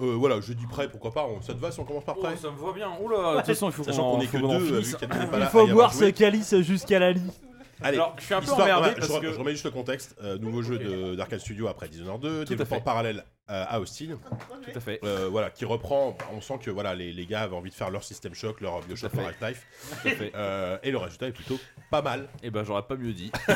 Euh, 0.00 0.14
voilà, 0.16 0.40
je 0.40 0.52
dis 0.52 0.66
Prey, 0.66 0.88
pourquoi 0.88 1.10
pas, 1.12 1.26
on- 1.26 1.42
ça 1.42 1.54
te 1.54 1.58
va 1.60 1.72
si 1.72 1.80
on 1.80 1.84
commence 1.84 2.04
par 2.04 2.14
Oh, 2.18 2.22
Prey 2.22 2.36
ça 2.36 2.50
me 2.52 2.56
voit 2.56 2.72
bien. 2.72 2.88
Oula, 3.02 3.32
de 3.32 3.36
toute 3.38 3.46
façon, 3.46 3.66
il 3.66 3.72
faut 3.72 3.82
Sachant 3.82 4.02
qu'on 4.12 4.16
qu'on 4.18 4.20
est 4.22 4.26
que 4.26 4.38
faut 4.38 4.46
qu'on 4.46 4.54
en 4.54 4.58
deux, 4.60 4.64
euh, 4.64 4.68
finisse. 4.82 4.90
vu 4.90 4.96
qu'Yann 4.96 5.10
n'est 5.18 5.26
pas 5.26 5.36
Il 5.36 5.40
là 5.40 5.46
à 5.46 5.48
faut 5.48 5.66
y 5.66 5.70
boire 5.72 5.92
ce 5.92 5.98
joué. 6.04 6.12
calice 6.12 6.56
jusqu'à 6.60 7.00
la 7.00 7.10
lit. 7.12 7.32
Allez, 7.82 7.96
Alors, 7.96 8.14
je 8.18 8.24
suis 8.24 8.34
un 8.34 8.38
peu 8.38 8.44
histoire- 8.44 8.60
emmerdé 8.62 8.80
voilà, 8.90 8.94
parce 8.96 9.12
je, 9.14 9.20
que- 9.20 9.32
je 9.32 9.38
remets 9.38 9.52
juste 9.52 9.64
le 9.64 9.70
contexte. 9.70 10.16
euh, 10.22 10.36
nouveau 10.38 10.62
jeu 10.62 10.78
de- 10.78 11.14
d'Arcade 11.14 11.40
Studio 11.40 11.68
après 11.68 11.88
Dishonored 11.88 12.20
2, 12.20 12.28
Tout 12.28 12.42
à 12.42 12.44
développement 12.56 12.76
fait. 12.78 12.82
parallèle 12.84 13.24
euh, 13.50 13.64
à 13.66 13.80
Austin. 13.80 14.18
Tout 14.62 14.70
à 14.76 14.80
fait. 14.80 15.00
Euh, 15.04 15.28
voilà, 15.30 15.48
qui 15.50 15.64
reprend. 15.64 16.16
On 16.34 16.40
sent 16.42 16.58
que 16.62 16.70
voilà, 16.70 16.94
les, 16.94 17.12
les 17.12 17.24
gars 17.24 17.42
avaient 17.42 17.56
envie 17.56 17.70
de 17.70 17.74
faire 17.74 17.88
leur 17.90 18.04
System 18.04 18.34
Shock, 18.34 18.60
leur 18.60 18.80
Bioshock 18.82 19.10
fait. 19.12 19.48
Life. 19.48 19.66
Tout 20.02 20.08
à 20.08 20.10
fait. 20.10 20.32
Euh, 20.34 20.76
et 20.82 20.90
le 20.90 20.98
résultat 20.98 21.28
est 21.28 21.32
plutôt 21.32 21.58
pas 21.90 22.02
mal. 22.02 22.28
Et 22.42 22.50
ben, 22.50 22.62
j'aurais 22.64 22.82
pas 22.82 22.96
mieux 22.96 23.12
dit. 23.14 23.30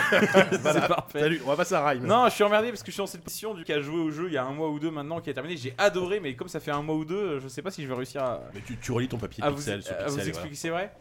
Voilà. 0.63 0.81
C'est 0.83 0.89
parfait. 0.89 1.21
Salut, 1.21 1.41
on 1.45 1.49
va 1.49 1.57
passer 1.57 1.75
à 1.75 1.87
Rhyme. 1.87 2.07
Non, 2.07 2.27
je 2.29 2.35
suis 2.35 2.45
emmerdé 2.45 2.69
parce 2.69 2.83
que 2.83 2.87
je 2.87 2.93
suis 2.93 3.01
dans 3.03 3.07
cette 3.07 3.23
position 3.25 3.53
du 3.55 3.71
a 3.71 3.81
joué 3.81 4.01
au 4.01 4.11
jeu 4.11 4.29
il 4.29 4.33
y 4.35 4.37
a 4.39 4.45
un 4.45 4.53
mois 4.53 4.71
ou 4.71 4.79
deux 4.79 4.91
maintenant, 4.91 5.21
qui 5.21 5.29
a 5.31 5.35
terminé. 5.35 5.57
J'ai 5.57 5.75
adoré, 5.79 6.21
mais 6.21 6.35
comme 6.37 6.49
ça 6.49 6.61
fait 6.61 6.71
un 6.71 6.83
mois 6.83 6.95
ou 6.97 7.05
deux, 7.05 7.39
je 7.41 7.49
sais 7.49 7.61
pas 7.63 7.71
si 7.71 7.83
je 7.83 7.89
vais 7.89 7.95
réussir 7.95 8.23
à, 8.23 8.41
Mais 8.55 8.61
tu, 8.67 8.77
tu 8.79 8.93
relis 8.93 9.09
ton 9.09 9.19
papier 9.19 9.43
à 9.45 9.51
vous, 9.51 9.57
pixel 9.57 9.83
à 9.89 10.07
vous 10.07 10.15
pixel. 10.15 10.29
expliquer, 10.29 10.55
c'est 10.57 10.71
vrai. 10.71 10.93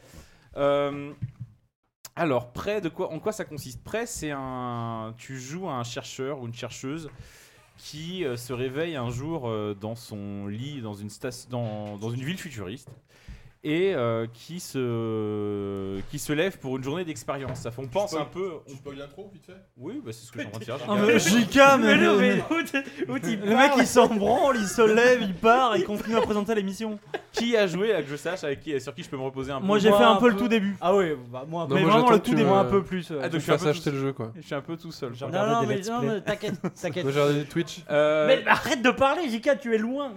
Euh, 0.58 1.11
alors, 2.16 2.52
prêt 2.52 2.82
de 2.82 2.90
quoi 2.90 3.12
En 3.12 3.20
quoi 3.20 3.32
ça 3.32 3.46
consiste? 3.46 3.82
Prêt, 3.84 4.06
c'est 4.06 4.32
un. 4.32 5.14
Tu 5.18 5.40
joues 5.40 5.70
à 5.70 5.74
un 5.74 5.84
chercheur 5.84 6.42
ou 6.42 6.48
une 6.48 6.54
chercheuse 6.54 7.10
qui 7.78 8.26
euh, 8.26 8.38
se 8.38 8.54
réveille 8.54 8.96
un 8.96 9.10
jour 9.10 9.48
euh, 9.48 9.74
dans 9.74 9.96
son 9.96 10.46
lit, 10.46 10.82
dans 10.82 10.94
une, 10.94 11.10
dans 11.50 12.10
une 12.10 12.24
ville 12.24 12.38
futuriste, 12.38 12.90
et 13.64 13.94
euh, 13.94 14.26
qui, 14.34 14.60
se, 14.60 16.00
qui 16.10 16.18
se 16.20 16.34
lève 16.34 16.58
pour 16.58 16.78
une 16.78 16.84
journée 16.84 17.06
d'expérience. 17.06 17.60
Ça 17.60 17.70
fait, 17.72 17.82
on 17.82 17.88
pense 17.88 18.12
spoil- 18.12 18.22
un 18.24 18.26
peu. 18.26 18.50
Tu 18.68 18.76
spoil 18.76 18.96
l'intro 18.98 19.30
vite 19.34 19.46
fait? 19.46 19.56
Oui, 19.78 20.02
bah, 20.04 20.12
c'est 20.12 20.26
ce 20.26 20.32
que 20.32 20.40
je 20.40 20.64
suis 20.64 20.72
en 20.72 20.78
train 20.78 20.98
de 20.98 21.06
faire. 21.12 21.28
Ah, 21.32 21.36
mais 21.36 21.42
JK, 21.42 21.56
mais, 21.80 21.96
Mais 21.96 22.04
non, 22.06 22.18
mais- 22.18 22.36
mais 22.36 22.44
où 22.58 22.64
t'es- 22.64 22.84
où 23.12 23.20
t'y 23.20 23.36
le 23.38 23.56
mec 23.56 23.72
il 23.78 23.86
s'en 23.86 24.08
branle, 24.08 24.58
il 24.58 24.68
se 24.68 24.82
lève, 24.82 25.22
il 25.22 25.34
part, 25.36 25.78
il 25.78 25.84
continue 25.84 26.16
à 26.18 26.22
présenter 26.22 26.56
l'émission. 26.56 26.98
Qui 27.32 27.56
a 27.56 27.66
joué, 27.68 27.94
à 27.94 28.02
que 28.02 28.10
je 28.10 28.16
sache, 28.16 28.44
avec 28.44 28.60
qui, 28.62 28.80
sur 28.82 28.94
qui 28.94 29.04
je 29.04 29.10
peux 29.10 29.16
me 29.18 29.22
reposer 29.24 29.52
un 29.52 29.62
peu 29.62 29.66
Moi 29.66 29.80
j'ai 29.80 29.90
fait 29.90 30.04
un 30.04 30.12
un 30.14 30.16
peu 30.18 30.30
le 30.30 30.36
tout 30.36 30.48
début. 30.50 30.76
Ah 30.82 30.96
ouais, 30.96 31.16
bah, 31.32 31.46
moi 31.48 31.64
un 31.64 31.68
peu. 31.68 31.76
Non, 31.76 31.80
mais 31.80 31.86
moi, 31.86 31.92
vraiment 31.94 32.12
le 32.12 32.20
tout 32.20 32.34
début, 32.36 32.50
un 32.50 32.66
peu 32.66 32.84
plus. 32.84 33.10
ouais. 33.12 33.18
Ah, 33.22 33.30
donc 33.30 33.34
Tu 33.34 33.38
je 33.38 33.42
suis 33.44 33.52
un 33.52 33.54
fasses 33.56 33.64
peu 33.64 33.70
acheter 33.70 33.90
tout- 33.92 33.96
le 33.96 34.02
jeu 34.02 34.14
quoi. 34.14 34.32
Je 34.36 34.42
suis 34.42 34.56
un 34.56 34.62
peu 34.62 34.76
tout 34.76 34.92
seul. 34.92 35.14
J'ai 35.14 35.26
regardé 35.26 35.68
des 35.76 35.82
Twitch. 37.46 37.84
Euh, 37.90 38.28
Mais 38.28 38.46
arrête 38.48 38.82
de 38.82 38.92
parler, 38.92 39.30
JK, 39.30 39.60
tu 39.62 39.74
es 39.76 39.78
loin. 39.78 40.12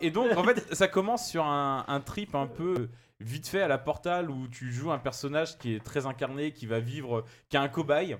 Et 0.00 0.10
donc, 0.10 0.36
en 0.36 0.44
fait, 0.44 0.74
ça 0.74 0.88
commence 0.88 1.28
sur 1.28 1.44
un, 1.44 2.02
trip 2.04 2.34
un 2.34 2.46
peu 2.46 2.88
vite 3.20 3.48
fait 3.48 3.62
à 3.62 3.68
la 3.68 3.78
Portal 3.78 4.30
où 4.30 4.46
tu 4.48 4.72
joues 4.72 4.92
un 4.92 4.98
personnage 4.98 5.58
qui 5.58 5.74
est 5.74 5.82
très 5.82 6.06
incarné, 6.06 6.52
qui 6.52 6.66
va 6.66 6.80
vivre, 6.80 7.24
qui 7.48 7.56
a 7.56 7.62
un 7.62 7.68
cobaye. 7.68 8.16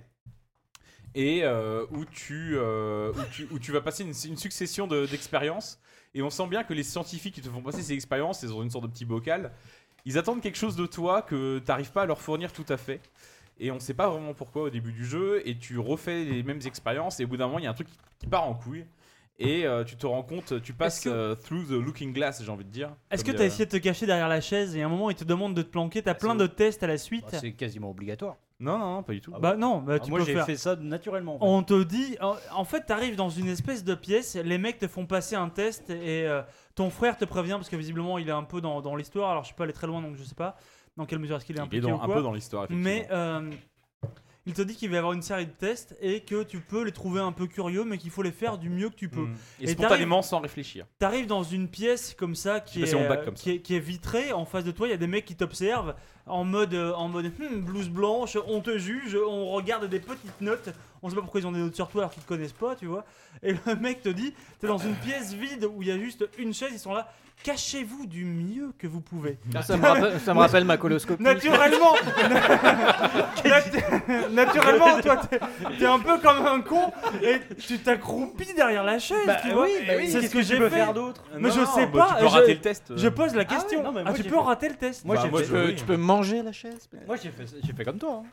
Et 1.14 1.44
euh, 1.44 1.86
où, 1.90 2.04
tu, 2.04 2.56
euh, 2.56 3.12
où, 3.12 3.22
tu, 3.32 3.48
où 3.50 3.58
tu 3.58 3.72
vas 3.72 3.80
passer 3.80 4.02
une, 4.04 4.12
une 4.30 4.36
succession 4.36 4.86
de- 4.86 5.06
d'expériences. 5.06 5.80
et 6.14 6.20
on 6.20 6.28
sent 6.28 6.46
bien 6.46 6.62
que 6.62 6.74
les 6.74 6.82
scientifiques 6.82 7.34
qui 7.34 7.40
te 7.40 7.48
font 7.48 7.62
passer 7.62 7.82
ces 7.82 7.94
expériences, 7.94 8.40
c'est 8.40 8.48
dans 8.48 8.62
une 8.62 8.70
sorte 8.70 8.84
de 8.84 8.90
petit 8.90 9.06
bocal. 9.06 9.50
Ils 10.04 10.18
attendent 10.18 10.42
quelque 10.42 10.58
chose 10.58 10.76
de 10.76 10.86
toi 10.86 11.22
que 11.22 11.58
t'arrives 11.58 11.90
pas 11.90 12.02
à 12.02 12.06
leur 12.06 12.20
fournir 12.20 12.52
tout 12.52 12.66
à 12.68 12.76
fait. 12.76 13.00
Et 13.58 13.70
on 13.70 13.80
sait 13.80 13.94
pas 13.94 14.08
vraiment 14.08 14.34
pourquoi 14.34 14.62
au 14.62 14.70
début 14.70 14.92
du 14.92 15.04
jeu. 15.04 15.42
Et 15.48 15.56
tu 15.56 15.78
refais 15.78 16.24
les 16.24 16.42
mêmes 16.42 16.60
expériences. 16.64 17.18
Et 17.20 17.24
au 17.24 17.28
bout 17.28 17.36
d'un 17.36 17.46
moment, 17.46 17.58
il 17.58 17.64
y 17.64 17.66
a 17.66 17.70
un 17.70 17.74
truc 17.74 17.88
qui 18.18 18.26
part 18.26 18.44
en 18.44 18.54
couille. 18.54 18.86
Et 19.38 19.66
euh, 19.66 19.84
tu 19.84 19.96
te 19.96 20.06
rends 20.06 20.22
compte, 20.22 20.62
tu 20.62 20.72
passes 20.72 21.00
que- 21.04 21.08
euh, 21.10 21.34
through 21.34 21.66
the 21.66 21.72
looking 21.72 22.12
glass, 22.14 22.42
j'ai 22.42 22.50
envie 22.50 22.64
de 22.64 22.70
dire. 22.70 22.94
Est-ce 23.10 23.22
que 23.22 23.32
tu 23.32 23.36
as 23.38 23.44
il 23.44 23.46
essayé 23.48 23.66
de 23.66 23.70
te 23.70 23.76
cacher 23.76 24.06
derrière 24.06 24.28
la 24.28 24.40
chaise 24.40 24.74
et 24.74 24.82
à 24.82 24.86
un 24.86 24.88
moment 24.88 25.10
il 25.10 25.16
te 25.16 25.24
demande 25.24 25.52
de 25.54 25.60
te 25.62 25.68
planquer 25.68 26.00
T'as 26.02 26.14
plein 26.14 26.32
c'est 26.32 26.38
de 26.38 26.46
tests 26.46 26.82
à 26.82 26.86
la 26.86 26.96
suite 26.96 27.26
Bah, 27.30 27.38
c'est 27.38 27.52
quasiment 27.52 27.90
obligatoire. 27.90 28.36
Non, 28.58 28.78
non, 28.78 28.94
non, 28.94 29.02
pas 29.02 29.12
du 29.12 29.20
tout. 29.20 29.32
Bah 29.38 29.54
non, 29.54 29.82
bah, 29.82 29.96
Ah, 29.96 29.98
tu 29.98 30.08
moi 30.08 30.20
peux 30.20 30.24
j'ai 30.24 30.32
faire. 30.32 30.46
fait 30.46 30.56
ça 30.56 30.74
naturellement. 30.76 31.36
en 31.36 31.38
fait. 31.40 31.44
On 31.44 31.62
te 31.62 31.82
dit, 31.82 32.16
en, 32.54 32.64
fait, 32.64 32.86
t'arrives 32.86 33.14
dans 33.14 33.28
une 33.28 33.48
espèce 33.48 33.84
de 33.84 33.94
pièce, 33.94 34.34
les 34.36 34.56
mecs 34.56 34.78
te 34.78 34.88
font 34.88 35.04
passer 35.04 35.34
un 35.36 35.50
test 35.50 35.90
et 35.90 36.26
euh, 36.26 36.40
ton 36.74 36.88
frère 36.88 37.18
te 37.18 37.26
prévient 37.26 37.52
parce 37.56 37.68
que 37.68 37.76
visiblement 37.76 38.16
il 38.16 38.28
est 38.30 38.32
un 38.32 38.44
peu 38.44 38.62
dans, 38.62 38.80
dans 38.80 38.96
l'histoire. 38.96 39.30
Alors 39.30 39.42
je 39.42 39.48
suis 39.48 39.54
pas 39.56 39.64
allé 39.64 39.74
très 39.74 39.86
loin 39.86 40.00
donc 40.00 40.16
je 40.16 40.22
sais 40.22 40.34
pas 40.34 40.56
dans 40.96 41.04
quelle 41.04 41.18
mesure 41.18 41.36
est-ce 41.36 41.44
qu'il 41.44 41.56
est 41.56 41.58
Il 41.58 41.60
est 41.60 41.64
impliqué 41.66 41.86
dans- 41.86 41.98
ou 41.98 42.02
un 42.02 42.14
peu 42.14 42.22
dans 42.22 42.32
l'histoire, 42.32 42.64
effectivement. 42.64 42.88
Mais 42.90 43.06
euh, 43.10 43.50
il 44.46 44.54
te 44.54 44.62
dit 44.62 44.76
qu'il 44.76 44.88
va 44.90 44.94
y 44.94 44.98
avoir 44.98 45.12
une 45.12 45.22
série 45.22 45.46
de 45.46 45.50
tests 45.50 45.96
et 46.00 46.20
que 46.20 46.44
tu 46.44 46.60
peux 46.60 46.84
les 46.84 46.92
trouver 46.92 47.20
un 47.20 47.32
peu 47.32 47.46
curieux, 47.46 47.84
mais 47.84 47.98
qu'il 47.98 48.10
faut 48.10 48.22
les 48.22 48.30
faire 48.30 48.58
du 48.58 48.70
mieux 48.70 48.88
que 48.90 48.94
tu 48.94 49.08
peux. 49.08 49.22
Mm. 49.22 49.36
Et, 49.60 49.64
Et 49.64 49.66
spontanément, 49.68 50.22
sans 50.22 50.40
réfléchir. 50.40 50.86
T'arrives 50.98 51.26
dans 51.26 51.42
une 51.42 51.68
pièce 51.68 52.14
comme 52.14 52.34
ça 52.34 52.60
qui 52.60 52.82
est, 52.82 52.94
euh, 52.94 53.08
ça. 53.08 53.30
qui 53.32 53.50
est, 53.50 53.58
qui 53.60 53.74
est 53.74 53.80
vitrée. 53.80 54.32
En 54.32 54.44
face 54.44 54.64
de 54.64 54.70
toi, 54.70 54.86
il 54.86 54.90
y 54.90 54.94
a 54.94 54.98
des 54.98 55.08
mecs 55.08 55.24
qui 55.24 55.36
t'observent 55.36 55.94
en 56.26 56.44
mode, 56.44 56.74
euh, 56.74 56.92
en 56.94 57.08
mode 57.08 57.26
hmm, 57.26 57.60
blouse 57.60 57.88
blanche. 57.88 58.36
On 58.48 58.60
te 58.60 58.78
juge, 58.78 59.16
on 59.28 59.50
regarde 59.52 59.88
des 59.88 60.00
petites 60.00 60.40
notes. 60.40 60.70
On 61.02 61.08
sait 61.08 61.14
pas 61.14 61.20
pourquoi 61.22 61.40
ils 61.40 61.46
ont 61.46 61.52
des 61.52 61.60
notes 61.60 61.74
sur 61.76 61.88
toi 61.88 62.02
alors 62.02 62.12
qu'ils 62.12 62.22
te 62.22 62.28
connaissent 62.28 62.52
pas, 62.52 62.74
tu 62.74 62.86
vois. 62.86 63.04
Et 63.42 63.52
le 63.52 63.74
mec 63.80 64.02
te 64.02 64.08
dit, 64.08 64.34
t'es 64.60 64.66
dans 64.66 64.78
une 64.78 64.94
pièce 64.96 65.32
vide 65.34 65.64
où 65.64 65.82
il 65.82 65.88
y 65.88 65.92
a 65.92 65.98
juste 65.98 66.28
une 66.38 66.52
chaise. 66.54 66.70
Ils 66.72 66.78
sont 66.78 66.94
là. 66.94 67.08
Cachez-vous 67.44 68.06
du 68.06 68.24
mieux 68.24 68.72
que 68.78 68.86
vous 68.86 69.02
pouvez. 69.02 69.38
Ça 69.62 69.76
me 69.76 69.86
rappelle, 69.86 70.18
ça 70.20 70.32
me 70.32 70.38
rappelle 70.40 70.64
ma 70.64 70.78
coloscopie. 70.78 71.22
Naturellement, 71.22 71.94
Nat- 73.44 74.28
naturellement, 74.30 75.00
toi, 75.02 75.20
t'es 75.78 75.84
un 75.86 75.98
peu 75.98 76.18
comme 76.18 76.46
un 76.46 76.60
con 76.62 76.90
et 77.22 77.40
tu 77.58 77.78
t'accroupis 77.78 78.54
derrière 78.54 78.84
la 78.84 78.98
chaise, 78.98 79.18
Bah, 79.26 79.36
tu 79.42 79.50
vois. 79.52 79.64
oui, 79.64 79.72
bah 79.86 79.92
oui, 79.98 80.08
c'est 80.10 80.22
ce 80.22 80.26
que 80.28 80.32
que 80.32 80.38
tu 80.38 80.44
j'ai 80.44 80.56
peux 80.58 80.68
fait. 80.68 80.76
faire 80.76 80.94
d'autre 80.94 81.22
Mais 81.34 81.48
Non, 81.48 81.54
je 81.54 81.64
sais 81.66 81.86
bah, 81.86 82.06
pas. 82.08 82.14
tu 82.18 82.22
peux 82.24 82.28
je- 82.30 82.34
rater 82.34 82.54
le 82.54 82.60
test. 82.60 82.92
Je 82.96 83.08
pose 83.08 83.34
la 83.34 83.42
Ah 83.48 83.52
ouais, 83.52 83.58
question. 83.60 83.82
non, 83.82 83.94
Ah, 84.04 84.12
tu 84.14 84.22
peux 84.24 84.30
fait- 84.30 84.36
rater 84.40 84.68
le 84.68 84.74
test. 84.76 85.04
Moi, 85.04 85.16
Bah, 85.16 85.22
j'ai 85.24 85.30
moi, 85.30 85.42
peux, 85.42 85.66
oui. 85.66 85.74
tu 85.76 85.84
peux 85.84 85.96
manger 86.16 86.42
la 86.42 86.52
chaise 86.52 86.88
moi 87.06 87.16
j'ai 87.22 87.30
fait, 87.30 87.46
j'ai 87.64 87.72
fait 87.72 87.84
comme 87.84 87.98
toi. 87.98 88.22
hein. 88.24 88.28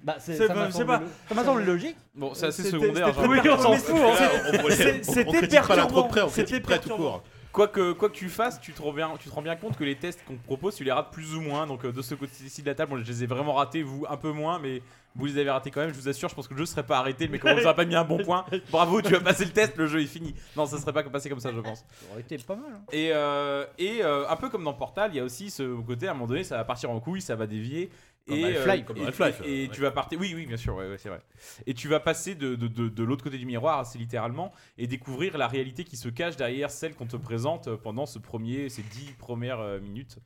Bah, 0.00 0.14
c'est, 0.20 0.36
C'est 0.36 0.46
ça 0.46 0.54
pas- 0.54 0.70
c'est 0.70 0.84
pas- 0.84 1.02
ça 1.28 1.34
m'a 1.34 1.42
semblé 1.44 1.64
logique. 1.64 1.96
Bon, 2.14 2.32
c'est 2.32 2.46
assez 2.46 2.62
secondaire. 2.62 3.12
c'était 3.14 3.40
dire. 3.42 3.56
on 3.58 3.62
s'en 3.62 3.74
fout, 3.74 3.96
on 3.96 4.70
c'était 4.70 5.24
critique 5.24 5.60
pas 5.62 5.74
l'intro 5.76 6.02
perturbant. 6.02 6.02
de 6.02 6.08
près, 6.08 6.22
on 6.22 6.28
C'était 6.28 6.60
près 6.60 6.78
tout 6.78 6.90
court. 6.90 7.22
Quoi 7.50 7.66
que, 7.66 7.92
quoi 7.92 8.08
que 8.08 8.14
tu 8.14 8.28
fasses, 8.28 8.60
tu 8.60 8.72
te, 8.72 8.80
rends 8.80 8.92
bien, 8.92 9.10
tu 9.18 9.28
te 9.28 9.34
rends 9.34 9.42
bien 9.42 9.56
compte 9.56 9.76
que 9.76 9.82
les 9.82 9.96
tests 9.96 10.20
qu'on 10.24 10.36
te 10.36 10.44
propose, 10.44 10.76
tu 10.76 10.84
les 10.84 10.92
rates 10.92 11.10
plus 11.10 11.34
ou 11.34 11.40
moins. 11.40 11.66
Donc 11.66 11.84
euh, 11.84 11.90
de 11.90 12.02
ce 12.02 12.14
côté-ci 12.14 12.62
de 12.62 12.66
la 12.68 12.74
table, 12.76 12.92
bon, 12.92 12.98
je 13.02 13.10
les 13.10 13.24
ai 13.24 13.26
vraiment 13.26 13.54
ratés, 13.54 13.82
vous 13.82 14.04
un 14.08 14.16
peu 14.16 14.30
moins, 14.30 14.60
mais 14.60 14.82
vous 15.18 15.26
les 15.26 15.38
avez 15.38 15.50
ratés 15.50 15.70
quand 15.70 15.80
même. 15.80 15.90
Je 15.92 15.98
vous 16.00 16.08
assure, 16.08 16.28
je 16.28 16.34
pense 16.34 16.48
que 16.48 16.54
le 16.54 16.58
jeu 16.60 16.66
serait 16.66 16.86
pas 16.86 16.98
arrêté, 16.98 17.28
mais 17.28 17.38
comme 17.38 17.50
on 17.50 17.56
vous 17.56 17.64
aurait 17.64 17.74
pas 17.74 17.84
mis 17.84 17.94
un 17.96 18.04
bon 18.04 18.18
point, 18.24 18.46
bravo, 18.70 19.02
tu 19.02 19.14
as 19.14 19.20
passé 19.20 19.44
le 19.44 19.50
test, 19.50 19.76
le 19.76 19.86
jeu 19.86 20.00
est 20.00 20.06
fini. 20.06 20.34
Non, 20.56 20.64
ça 20.66 20.78
serait 20.78 20.92
pas 20.92 21.02
passé 21.02 21.28
comme 21.28 21.40
ça, 21.40 21.52
je 21.52 21.60
pense. 21.60 21.80
Ça 21.80 21.84
aurait 22.12 22.20
été 22.22 22.38
pas 22.38 22.56
mal. 22.56 22.70
hein. 22.72 22.80
Et, 22.92 23.10
euh, 23.12 23.66
et 23.78 24.02
euh, 24.02 24.28
un 24.28 24.36
peu 24.36 24.48
comme 24.48 24.64
dans 24.64 24.72
Portal, 24.74 25.10
il 25.12 25.16
y 25.16 25.20
a 25.20 25.24
aussi 25.24 25.50
ce 25.50 25.78
côté, 25.82 26.06
à 26.08 26.12
un 26.12 26.14
moment 26.14 26.26
donné, 26.28 26.44
ça 26.44 26.56
va 26.56 26.64
partir 26.64 26.90
en 26.90 26.98
couille, 27.00 27.20
ça 27.20 27.36
va 27.36 27.46
dévier. 27.46 27.90
Comme 28.26 28.36
et, 28.36 28.44
Half-Life, 28.56 28.80
euh, 28.80 28.82
comme 28.84 28.96
et- 28.98 29.06
Half-Life, 29.06 29.42
et, 29.46 29.68
tu 29.72 29.80
vas 29.80 29.90
partir. 29.90 30.20
Oui, 30.20 30.32
oui, 30.36 30.44
bien 30.44 30.58
sûr, 30.58 30.74
ouais, 30.74 30.86
ouais, 30.86 30.98
c'est 30.98 31.08
vrai. 31.08 31.20
Et 31.66 31.72
tu 31.72 31.88
vas 31.88 31.98
passer 31.98 32.34
de, 32.34 32.56
de, 32.56 32.68
de, 32.68 32.88
de 32.90 33.02
l'autre 33.02 33.24
côté 33.24 33.38
du 33.38 33.46
miroir, 33.46 33.78
assez 33.78 33.98
littéralement, 33.98 34.52
et 34.76 34.86
découvrir 34.86 35.38
la 35.38 35.48
réalité 35.48 35.82
qui 35.84 35.96
se 35.96 36.10
cache 36.10 36.36
derrière 36.36 36.70
celle 36.70 36.94
qu'on 36.94 37.06
te 37.06 37.16
présente 37.16 37.74
pendant 37.76 38.04
ce 38.04 38.18
premier, 38.18 38.68
ces 38.68 38.82
dix 38.82 39.12
premières 39.18 39.80
minutes. 39.80 40.18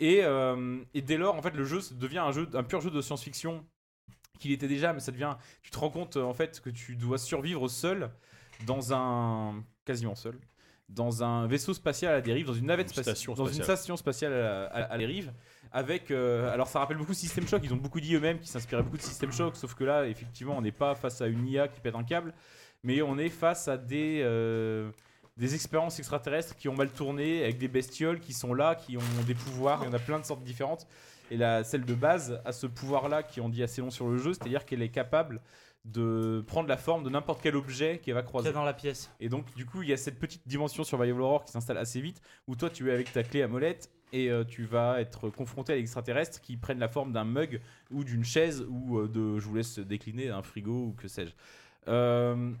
Et, 0.00 0.20
euh, 0.24 0.78
et 0.94 1.02
dès 1.02 1.16
lors, 1.16 1.36
en 1.36 1.42
fait, 1.42 1.54
le 1.54 1.64
jeu 1.64 1.78
devient 1.92 2.18
un, 2.18 2.32
jeu, 2.32 2.48
un 2.54 2.62
pur 2.64 2.80
jeu 2.80 2.90
de 2.90 3.00
science-fiction 3.00 3.64
qu'il 4.38 4.52
était 4.52 4.68
déjà, 4.68 4.92
mais 4.92 5.00
ça 5.00 5.12
devient. 5.12 5.36
Tu 5.62 5.70
te 5.70 5.78
rends 5.78 5.90
compte, 5.90 6.16
en 6.16 6.32
fait, 6.34 6.60
que 6.60 6.70
tu 6.70 6.96
dois 6.96 7.18
survivre 7.18 7.68
seul 7.68 8.10
dans 8.66 8.92
un. 8.92 9.62
quasiment 9.84 10.14
seul. 10.14 10.38
Dans 10.88 11.22
un 11.22 11.46
vaisseau 11.46 11.74
spatial 11.74 12.12
à 12.12 12.14
la 12.16 12.20
dérive, 12.22 12.46
dans 12.46 12.54
une 12.54 12.64
navette 12.66 12.88
spatiale, 12.88 13.14
station 13.14 13.34
dans 13.34 13.44
une 13.46 13.62
station 13.62 13.96
spatiale 13.98 14.32
à 14.32 14.64
à- 14.64 14.82
à 14.84 14.88
la 14.92 14.98
dérive, 14.98 15.32
avec. 15.70 16.10
euh, 16.10 16.50
alors 16.50 16.66
ça 16.68 16.78
rappelle 16.78 16.96
beaucoup 16.96 17.12
System 17.12 17.46
Shock. 17.46 17.60
Ils 17.62 17.74
ont 17.74 17.76
beaucoup 17.76 18.00
dit 18.00 18.14
eux-mêmes 18.14 18.38
qu'ils 18.38 18.48
s'inspiraient 18.48 18.82
beaucoup 18.82 18.96
de 18.96 19.02
System 19.02 19.30
Shock, 19.30 19.56
sauf 19.56 19.74
que 19.74 19.84
là, 19.84 20.06
effectivement, 20.06 20.56
on 20.56 20.62
n'est 20.62 20.72
pas 20.72 20.94
face 20.94 21.20
à 21.20 21.26
une 21.26 21.46
IA 21.46 21.68
qui 21.68 21.80
pète 21.80 21.94
un 21.94 22.04
câble, 22.04 22.32
mais 22.82 23.02
on 23.02 23.18
est 23.18 23.28
face 23.28 23.68
à 23.68 23.76
des 23.76 24.22
euh, 24.24 24.90
des 25.36 25.54
expériences 25.54 25.98
extraterrestres 25.98 26.56
qui 26.56 26.68
ont 26.70 26.74
mal 26.74 26.88
tourné, 26.90 27.44
avec 27.44 27.58
des 27.58 27.68
bestioles 27.68 28.18
qui 28.18 28.32
sont 28.32 28.54
là, 28.54 28.74
qui 28.74 28.96
ont 28.96 29.22
des 29.26 29.34
pouvoirs. 29.34 29.80
Il 29.82 29.86
y 29.86 29.88
en 29.90 29.94
a 29.94 29.98
plein 30.00 30.18
de 30.18 30.24
sortes 30.24 30.42
différentes. 30.42 30.86
Et 31.30 31.36
la, 31.36 31.64
celle 31.64 31.84
de 31.84 31.94
base 31.94 32.40
a 32.44 32.52
ce 32.52 32.66
pouvoir-là 32.66 33.22
qui 33.22 33.40
en 33.40 33.48
dit 33.48 33.62
assez 33.62 33.80
long 33.80 33.90
sur 33.90 34.08
le 34.08 34.18
jeu, 34.18 34.32
c'est-à-dire 34.32 34.64
qu'elle 34.64 34.82
est 34.82 34.90
capable 34.90 35.40
de 35.84 36.44
prendre 36.46 36.68
la 36.68 36.76
forme 36.76 37.02
de 37.02 37.10
n'importe 37.10 37.40
quel 37.42 37.56
objet 37.56 37.98
qu'elle 37.98 38.14
va 38.14 38.22
croiser. 38.22 38.52
dans 38.52 38.64
la 38.64 38.74
pièce. 38.74 39.10
Et 39.20 39.28
donc, 39.28 39.54
du 39.54 39.64
coup, 39.64 39.82
il 39.82 39.88
y 39.88 39.92
a 39.92 39.96
cette 39.96 40.18
petite 40.18 40.46
dimension 40.46 40.84
Survival 40.84 41.20
Horror 41.20 41.44
qui 41.44 41.52
s'installe 41.52 41.78
assez 41.78 42.00
vite, 42.00 42.20
où 42.46 42.56
toi, 42.56 42.68
tu 42.68 42.90
es 42.90 42.92
avec 42.92 43.12
ta 43.12 43.22
clé 43.22 43.42
à 43.42 43.48
molette, 43.48 43.90
et 44.12 44.30
euh, 44.30 44.44
tu 44.44 44.64
vas 44.64 45.00
être 45.00 45.28
confronté 45.30 45.72
à 45.72 45.76
l'extraterrestre 45.76 46.40
qui 46.40 46.56
prennent 46.56 46.78
la 46.78 46.88
forme 46.88 47.12
d'un 47.12 47.24
mug 47.24 47.60
ou 47.90 48.04
d'une 48.04 48.24
chaise 48.24 48.64
ou 48.68 48.98
euh, 48.98 49.08
de, 49.08 49.38
je 49.38 49.46
vous 49.46 49.54
laisse 49.54 49.78
décliner, 49.78 50.30
un 50.30 50.42
frigo 50.42 50.86
ou 50.86 50.92
que 50.92 51.08
sais-je. 51.08 51.32
Euh, 51.88 52.52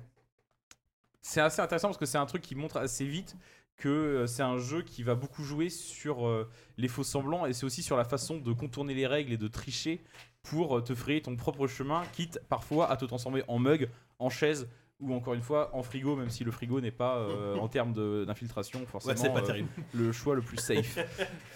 c'est 1.22 1.40
assez 1.40 1.60
intéressant 1.60 1.88
parce 1.88 1.98
que 1.98 2.06
c'est 2.06 2.18
un 2.18 2.26
truc 2.26 2.42
qui 2.42 2.54
montre 2.54 2.76
assez 2.76 3.06
vite 3.06 3.36
que 3.78 3.88
euh, 3.88 4.26
c'est 4.26 4.42
un 4.42 4.58
jeu 4.58 4.82
qui 4.82 5.02
va 5.02 5.14
beaucoup 5.14 5.42
jouer 5.42 5.70
sur 5.70 6.26
euh, 6.26 6.48
les 6.76 6.88
faux 6.88 7.04
semblants 7.04 7.46
et 7.46 7.52
c'est 7.52 7.64
aussi 7.64 7.82
sur 7.82 7.96
la 7.96 8.04
façon 8.04 8.36
de 8.36 8.52
contourner 8.52 8.92
les 8.92 9.06
règles 9.06 9.32
et 9.32 9.36
de 9.36 9.48
tricher 9.48 10.02
pour 10.42 10.76
euh, 10.76 10.82
te 10.82 10.94
frayer 10.94 11.22
ton 11.22 11.36
propre 11.36 11.66
chemin, 11.66 12.02
quitte 12.12 12.40
parfois 12.48 12.90
à 12.90 12.96
te 12.96 13.04
transformer 13.04 13.42
en 13.48 13.58
mug, 13.58 13.88
en 14.18 14.28
chaise 14.28 14.68
ou 15.00 15.14
encore 15.14 15.34
une 15.34 15.42
fois 15.42 15.70
en 15.74 15.82
frigo, 15.82 16.16
même 16.16 16.30
si 16.30 16.42
le 16.42 16.50
frigo 16.50 16.80
n'est 16.80 16.90
pas 16.90 17.18
euh, 17.18 17.56
en 17.56 17.68
termes 17.68 17.94
d'infiltration 18.24 18.84
forcément 18.86 19.32
pas 19.32 19.48
euh, 19.50 19.62
le 19.94 20.12
choix 20.12 20.34
le 20.34 20.42
plus 20.42 20.58
safe. 20.58 20.98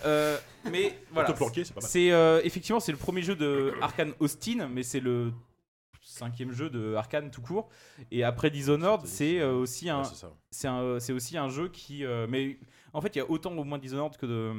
Euh, 0.05 0.37
mais 0.71 0.99
voilà, 1.13 1.33
c'est 1.79 2.09
effectivement 2.45 2.81
c'est 2.81 2.91
le 2.91 2.99
premier 2.99 3.23
jeu 3.23 3.37
de 3.37 3.73
Arkane 3.81 4.13
Austin, 4.19 4.69
mais 4.69 4.83
c'est 4.83 4.99
le 4.99 5.33
cinquième 6.13 6.53
jeu 6.53 6.71
de 6.71 6.95
Arkane 6.95 7.31
tout 7.31 7.43
court. 7.43 7.69
Et 8.11 8.23
après 8.25 8.51
Dishonored, 8.51 9.07
c'est 9.07 9.41
euh, 9.41 9.53
aussi 9.55 9.89
un, 9.91 9.99
Ouais, 10.01 10.05
c'est 10.05 10.15
ça. 10.17 10.33
c'est 10.51 10.69
un, 10.69 10.99
c'est 11.01 11.13
aussi 11.13 11.37
un 11.39 11.49
jeu 11.49 11.69
qui, 11.69 12.05
euh, 12.05 12.27
mais 12.29 12.59
en 12.93 13.01
fait 13.01 13.15
il 13.17 13.19
y 13.19 13.23
a 13.23 13.31
autant 13.31 13.53
au 13.57 13.65
moins 13.65 13.79
Dishonored 13.79 14.17
que 14.17 14.27
de 14.27 14.53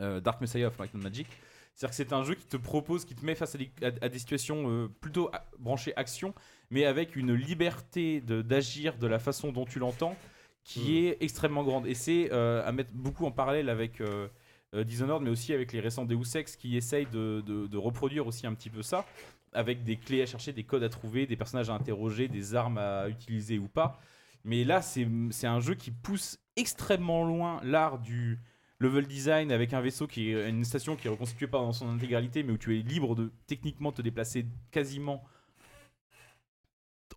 euh, 0.00 0.20
Dark 0.20 0.40
Messiah 0.40 0.68
of 0.68 0.78
Might 0.78 0.94
and 0.94 0.98
Magic. 0.98 1.26
C'est-à-dire 1.74 1.90
que 1.90 1.96
c'est 1.96 2.12
un 2.12 2.24
jeu 2.24 2.34
qui 2.34 2.46
te 2.46 2.56
propose, 2.56 3.04
qui 3.04 3.14
te 3.14 3.24
met 3.24 3.34
face 3.36 3.54
à 3.54 3.58
des, 3.58 3.70
à- 3.82 4.04
à 4.04 4.08
des 4.08 4.18
situations 4.18 4.68
euh, 4.68 4.88
plutôt 5.00 5.30
branchées 5.60 5.92
action, 5.96 6.34
mais 6.70 6.84
avec 6.84 7.14
une 7.16 7.32
liberté 7.34 8.20
de- 8.20 8.42
d'agir 8.42 8.96
de 8.98 9.06
la 9.06 9.18
façon 9.18 9.52
dont 9.52 9.64
tu 9.64 9.78
l'entends 9.78 10.16
qui 10.64 10.98
est 11.06 11.16
extrêmement 11.20 11.62
grande. 11.64 11.86
Et 11.86 11.94
c'est 11.94 12.30
euh, 12.32 12.66
à 12.66 12.72
mettre 12.72 12.92
beaucoup 12.92 13.24
en 13.26 13.30
parallèle 13.30 13.68
avec 13.70 14.00
euh, 14.00 14.06
euh, 14.06 14.28
Dishonored, 14.74 15.22
mais 15.22 15.30
aussi 15.30 15.54
avec 15.54 15.72
les 15.72 15.80
récents 15.80 16.04
Deus 16.04 16.36
Ex 16.36 16.56
qui 16.56 16.76
essayent 16.76 17.06
de, 17.06 17.76
reproduire 17.76 18.26
aussi 18.26 18.46
un 18.46 18.54
petit 18.54 18.70
peu 18.70 18.82
ça, 18.82 19.06
avec 19.52 19.82
des 19.82 19.96
clés 19.96 20.22
à 20.22 20.26
chercher, 20.26 20.52
des 20.52 20.64
codes 20.64 20.82
à 20.82 20.88
trouver, 20.88 21.26
des 21.26 21.36
personnages 21.36 21.70
à 21.70 21.74
interroger, 21.74 22.28
des 22.28 22.54
armes 22.54 22.78
à 22.78 23.08
utiliser 23.08 23.58
ou 23.58 23.68
pas. 23.68 23.98
Mais 24.44 24.64
là, 24.64 24.82
c'est 24.82 25.08
c'est 25.30 25.46
un 25.46 25.60
jeu 25.60 25.74
qui 25.74 25.90
pousse 25.90 26.38
extrêmement 26.56 27.24
loin 27.24 27.60
l'art 27.64 27.98
du 27.98 28.38
level 28.80 29.06
design 29.06 29.50
avec 29.50 29.72
un 29.72 29.80
vaisseau 29.80 30.06
qui 30.06 30.30
est 30.30 30.48
une 30.48 30.64
station 30.64 30.96
qui 30.96 31.08
est 31.08 31.10
reconstituée 31.10 31.48
pas 31.48 31.58
dans 31.58 31.72
son 31.72 31.88
intégralité, 31.88 32.42
mais 32.42 32.52
où 32.52 32.58
tu 32.58 32.78
es 32.78 32.82
libre 32.82 33.14
de 33.14 33.32
techniquement 33.46 33.92
te 33.92 34.02
déplacer 34.02 34.46
quasiment 34.70 35.24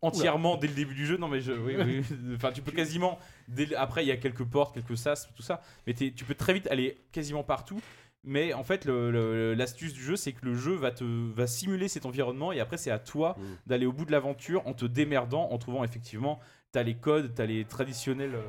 entièrement 0.02 0.58
dès 0.58 0.68
le 0.68 0.74
début 0.74 0.96
du 0.96 1.06
jeu. 1.06 1.18
Non, 1.18 1.28
mais 1.28 1.42
je, 1.42 1.52
oui, 1.54 1.76
oui. 1.86 2.02
Enfin, 2.36 2.52
tu 2.52 2.62
peux 2.62 2.72
quasiment. 2.72 3.20
dès 3.48 3.66
le- 3.68 3.80
après, 3.80 4.04
il 4.04 4.08
y 4.08 4.12
a 4.12 4.18
quelques 4.18 4.44
portes, 4.46 4.74
quelques 4.74 4.98
sas, 4.98 5.30
tout 5.36 5.44
ça. 5.44 5.62
Mais 5.88 5.94
t'es- 5.94 6.12
tu 6.12 6.26
peux 6.26 6.36
très 6.36 6.54
vite 6.54 6.68
aller 6.68 6.98
quasiment 7.12 7.44
partout. 7.44 7.82
Mais 8.24 8.54
en 8.54 8.64
fait, 8.64 8.86
le- 8.86 9.10
le- 9.10 9.54
l'astuce 9.56 9.94
du 9.94 10.04
jeu, 10.04 10.16
c'est 10.16 10.34
que 10.34 10.46
le 10.46 10.54
jeu 10.54 10.74
va 10.76 10.92
te 10.92 11.04
va 11.04 11.48
simuler 11.48 11.88
cet 11.88 12.06
environnement 12.06 12.52
et 12.52 12.60
après, 12.60 12.78
c'est 12.78 12.92
à 12.92 13.00
toi 13.00 13.36
Mm. 13.40 13.44
d'aller 13.68 13.86
au 13.88 13.92
bout 13.94 14.06
de 14.06 14.12
l'aventure 14.12 14.66
en 14.68 14.74
te 14.74 14.86
démerdant, 14.86 15.50
en 15.52 15.58
trouvant 15.58 15.84
effectivement, 15.84 16.40
t'as 16.72 16.84
les 16.84 16.94
codes, 16.96 17.34
t'as 17.34 17.46
les 17.46 17.66
traditionnels. 17.66 18.36
euh, 18.36 18.42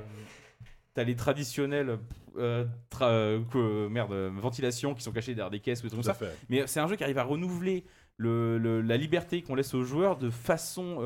T'as 0.95 1.05
les 1.05 1.17
traditionnels 1.17 1.99
euh, 2.37 2.67
tra- 2.91 3.05
euh, 3.09 3.41
que- 3.51 3.89
merde, 3.89 4.13
euh, 4.13 4.31
ventilations 4.35 4.93
qui 4.95 5.03
sont 5.03 5.11
cachées 5.11 5.35
derrière 5.35 5.51
des 5.51 5.61
caisses 5.61 5.81
ou 5.81 5.85
des 5.85 5.89
trucs 5.89 6.03
Tout 6.03 6.11
à 6.11 6.13
comme 6.13 6.29
ça. 6.29 6.35
fait. 6.35 6.39
Mais 6.51 6.67
c'est 6.67 6.81
un 6.81 6.87
jeu 6.87 6.97
qui 6.97 7.03
arrive 7.05 7.17
à 7.17 7.23
renouveler 7.25 7.85
la 8.29 8.97
liberté 8.97 9.43
qu'on 9.43 9.55
laisse 9.55 9.75
aux 9.75 9.85
joueurs 9.85 10.17
de 10.17 10.31
façon 10.31 10.99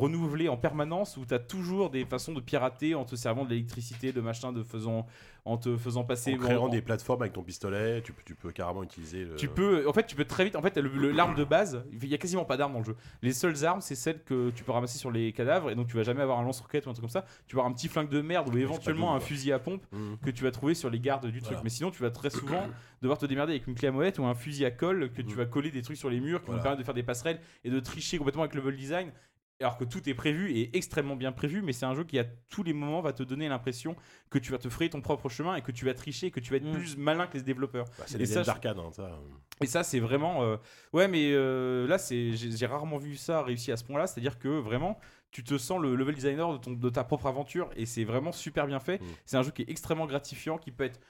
renouvelée 0.00 0.48
en 0.48 0.56
permanence, 0.56 1.16
où 1.16 1.24
tu 1.24 1.34
as 1.34 1.38
toujours 1.38 1.90
des 1.90 2.04
façons 2.04 2.32
de 2.32 2.40
pirater 2.40 2.94
en 2.94 3.04
te 3.04 3.16
servant 3.16 3.44
de 3.44 3.50
l'électricité, 3.50 4.12
de 4.12 4.20
machin, 4.20 4.52
de 4.52 4.62
faisant, 4.62 5.06
en 5.44 5.56
te 5.56 5.76
faisant 5.76 6.04
passer. 6.04 6.34
En 6.34 6.38
créant 6.38 6.64
en- 6.64 6.68
des 6.68 6.82
plateformes 6.82 7.22
avec 7.22 7.32
ton 7.32 7.42
pistolet, 7.42 8.02
tu 8.02 8.12
peux, 8.12 8.22
tu 8.24 8.34
peux 8.34 8.50
carrément 8.52 8.82
utiliser 8.82 9.24
le. 9.24 9.36
tu 9.36 9.48
peux, 9.48 9.88
en 9.88 9.92
fait, 9.92 10.06
tu 10.06 10.16
peux 10.16 10.24
très 10.24 10.44
vite. 10.44 10.56
En 10.56 10.62
fait, 10.62 10.76
l'arme 10.76 11.34
de 11.34 11.44
base, 11.44 11.84
il 11.92 12.08
y 12.08 12.14
a 12.14 12.18
quasiment 12.18 12.44
pas 12.44 12.56
d'armes 12.56 12.72
dans 12.74 12.80
le 12.80 12.84
jeu. 12.84 12.96
Les 13.22 13.32
seules 13.32 13.64
armes, 13.64 13.80
c'est 13.80 13.94
celles 13.94 14.22
que 14.22 14.50
tu 14.50 14.64
peux 14.64 14.72
ramasser 14.72 14.98
sur 14.98 15.10
les 15.10 15.32
cadavres, 15.32 15.70
et 15.70 15.74
donc 15.74 15.86
tu 15.88 15.96
vas 15.96 16.02
jamais 16.02 16.22
avoir 16.22 16.38
un 16.40 16.44
lance-roquette 16.44 16.86
ou 16.86 16.90
un 16.90 16.92
truc 16.92 17.02
comme 17.02 17.10
ça. 17.10 17.24
Tu 17.46 17.56
vas 17.56 17.60
avoir 17.60 17.72
un 17.72 17.74
petit 17.74 17.88
flingue 17.88 18.08
de 18.10 18.20
merde 18.20 18.52
ou 18.52 18.58
éventuellement 18.58 19.14
un 19.14 19.20
fusil 19.20 19.52
à 19.52 19.58
pompe 19.58 19.84
Mhm. 19.92 20.18
que 20.22 20.30
tu 20.30 20.42
vas 20.44 20.50
trouver 20.50 20.74
sur 20.74 20.90
les 20.90 21.00
gardes 21.00 21.26
du 21.26 21.38
truc. 21.40 21.44
Voilà. 21.52 21.60
Mais 21.62 21.70
sinon, 21.70 21.90
tu 21.90 22.02
vas 22.02 22.10
très 22.10 22.30
souvent 22.30 22.66
devoir 23.02 23.18
te 23.18 23.26
démerder 23.26 23.52
avec 23.52 23.66
une 23.66 23.74
clé 23.74 23.88
à 23.88 23.92
molette 23.92 24.18
ou 24.18 24.24
un 24.26 24.34
fusil 24.34 24.64
à 24.64 24.70
colle 24.70 25.10
que 25.12 25.22
tu 25.22 25.28
Mhm. 25.30 25.34
vas 25.36 25.46
coller 25.46 25.70
des 25.70 25.82
trucs 25.82 25.96
sur 25.96 26.10
les 26.10 26.20
murs 26.20 26.42
qui 26.42 26.50
vont 26.50 26.58
te 26.58 26.62
permettre 26.62 26.80
de 26.80 26.84
faire 26.84 26.94
des 26.94 27.02
passerelles 27.02 27.40
et 27.64 27.70
de 27.70 27.78
tricher 27.80 28.18
complètement 28.18 28.42
avec 28.42 28.54
le 28.54 28.60
level 28.60 28.76
design. 28.76 29.12
Alors 29.58 29.78
que 29.78 29.84
tout 29.84 30.06
est 30.06 30.12
prévu 30.12 30.50
et 30.52 30.76
extrêmement 30.76 31.16
bien 31.16 31.32
prévu, 31.32 31.62
mais 31.62 31.72
c'est 31.72 31.86
un 31.86 31.94
jeu 31.94 32.04
qui 32.04 32.18
à 32.18 32.24
tous 32.50 32.62
les 32.62 32.74
moments 32.74 33.00
va 33.00 33.14
te 33.14 33.22
donner 33.22 33.48
l'impression 33.48 33.96
que 34.28 34.38
tu 34.38 34.52
vas 34.52 34.58
te 34.58 34.68
frayer 34.68 34.90
ton 34.90 35.00
propre 35.00 35.30
chemin 35.30 35.56
et 35.56 35.62
que 35.62 35.72
tu 35.72 35.86
vas 35.86 35.94
tricher, 35.94 36.30
que 36.30 36.40
tu 36.40 36.50
vas 36.50 36.58
être 36.58 36.66
Mm. 36.66 36.72
plus 36.72 36.96
malin 36.98 37.26
que 37.26 37.38
les 37.38 37.42
développeurs. 37.42 37.86
Bah, 37.98 38.04
c'est 38.06 38.18
les 38.18 38.26
ça, 38.26 38.42
d'arcade, 38.42 38.78
hein, 38.78 38.90
ça. 38.92 39.18
et 39.62 39.66
ça, 39.66 39.82
c'est 39.82 39.98
vraiment. 39.98 40.42
euh, 40.42 40.58
Ouais, 40.92 41.08
mais 41.08 41.30
euh, 41.32 41.86
là, 41.86 41.96
c'est 41.96 42.32
j'ai 42.34 42.66
rarement 42.66 42.98
vu 42.98 43.16
ça 43.16 43.42
réussi 43.42 43.72
à 43.72 43.78
ce 43.78 43.84
point-là. 43.84 44.06
C'est-à-dire 44.06 44.38
que 44.38 44.48
vraiment, 44.48 44.98
tu 45.30 45.42
te 45.42 45.56
sens 45.56 45.80
le 45.80 45.94
level 45.96 46.14
designer 46.14 46.52
de, 46.52 46.58
ton- 46.58 46.72
de 46.72 46.90
ta 46.90 47.02
propre 47.04 47.24
aventure 47.26 47.70
et 47.76 47.86
c'est 47.86 48.04
vraiment 48.04 48.32
super 48.32 48.66
bien 48.66 48.78
fait. 48.78 49.00
Mm. 49.00 49.04
C'est 49.24 49.36
un 49.38 49.42
jeu 49.42 49.52
qui 49.52 49.62
est 49.62 49.70
extrêmement 49.70 50.06
gratifiant, 50.06 50.58
qui 50.58 50.70
peut 50.70 50.84
être 50.84 51.00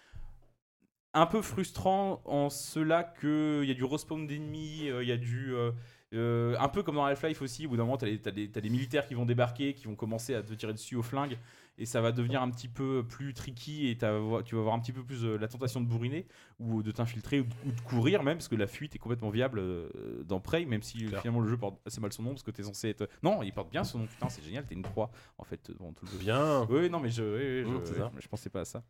un 1.15 1.27
peu 1.27 1.43
frustrant 1.43 2.23
en 2.27 2.49
cela 2.51 3.03
qu'il 3.03 3.65
y 3.65 3.71
a 3.71 3.75
du 3.75 3.85
respawn 3.85 4.25
d'ennemis, 4.27 4.89
euh, 4.89 5.03
il 5.03 5.09
y 5.09 5.13
a 5.13 5.17
du. 5.17 5.53
euh, 5.53 5.73
euh, 6.17 6.57
un 6.59 6.69
peu 6.69 6.83
comme 6.83 6.97
dans 6.97 7.05
Half-Life 7.05 7.43
aussi, 7.43 7.67
au 7.67 7.71
bout 7.71 7.77
d'un 7.77 7.85
moment, 7.85 7.97
t'as 7.97 8.07
des, 8.07 8.49
des- 8.49 8.71
militaires 8.71 9.07
qui 9.07 9.15
vont 9.15 9.27
débarquer, 9.27 9.75
qui 9.75 9.87
vont 9.87 9.95
commencer 9.95 10.35
à 10.35 10.43
te 10.43 10.53
tirer 10.55 10.73
dessus 10.73 10.97
au 10.97 11.03
flingue, 11.03 11.39
et 11.79 11.85
ça 11.85 12.01
va 12.01 12.11
devenir 12.11 12.41
un 12.43 12.51
petit 12.51 12.69
peu 12.69 13.05
plus 13.07 13.35
tricky, 13.35 13.89
et 13.89 13.97
tu 13.97 14.05
vas 14.07 14.15
avoir 14.61 14.75
un 14.75 14.81
petit 14.81 14.93
peu 14.93 15.03
plus 15.05 15.25
euh, 15.25 15.37
la 15.39 15.47
tentation 15.49 15.81
de 15.81 15.87
bourriner, 15.87 16.27
ou 16.59 16.83
de 16.83 16.91
t'infiltrer, 16.91 17.41
ou, 17.41 17.45
de- 17.45 17.69
ou 17.69 17.73
de 17.73 17.81
courir 17.83 18.23
même, 18.23 18.39
parce 18.39 18.49
que 18.49 18.57
la 18.57 18.67
fuite 18.67 18.95
est 18.97 18.99
complètement 18.99 19.31
viable 19.31 19.59
euh, 19.59 19.89
dans 20.25 20.41
Prey, 20.41 20.65
même 20.65 20.83
si 20.83 21.07
finalement 21.21 21.41
le 21.41 21.49
jeu 21.49 21.57
porte 21.57 21.79
assez 21.87 22.01
mal 22.01 22.13
son 22.13 22.23
nom, 22.23 22.31
parce 22.31 22.43
que 22.43 22.51
t'es 22.51 22.63
censé 22.63 22.89
être... 22.89 23.09
Non, 23.23 23.43
il 23.43 23.53
porte 23.53 23.71
bien 23.71 23.85
son 23.85 23.99
nom, 23.99 24.07
putain, 24.07 24.29
c'est 24.29 24.43
génial, 24.43 24.65
t'es 24.65 24.75
une 24.75 24.83
proie, 24.83 25.11
en 25.39 25.45
fait, 25.45 25.71
devant 25.71 25.93
tout 25.93 26.07
le 26.07 26.13
jeu. 26.13 26.19
Bien. 26.19 26.67
Oui, 26.71 26.89
non, 26.91 26.99
mais 27.01 27.11
je, 27.11 27.23
oui, 27.23 27.71
oui, 27.71 27.81
je, 27.87 27.95
ça. 27.95 28.11
oui, 28.15 28.21
je 28.23 28.29
pensais 28.29 28.49
pas 28.51 28.61
à 28.61 28.65
ça. 28.65 28.83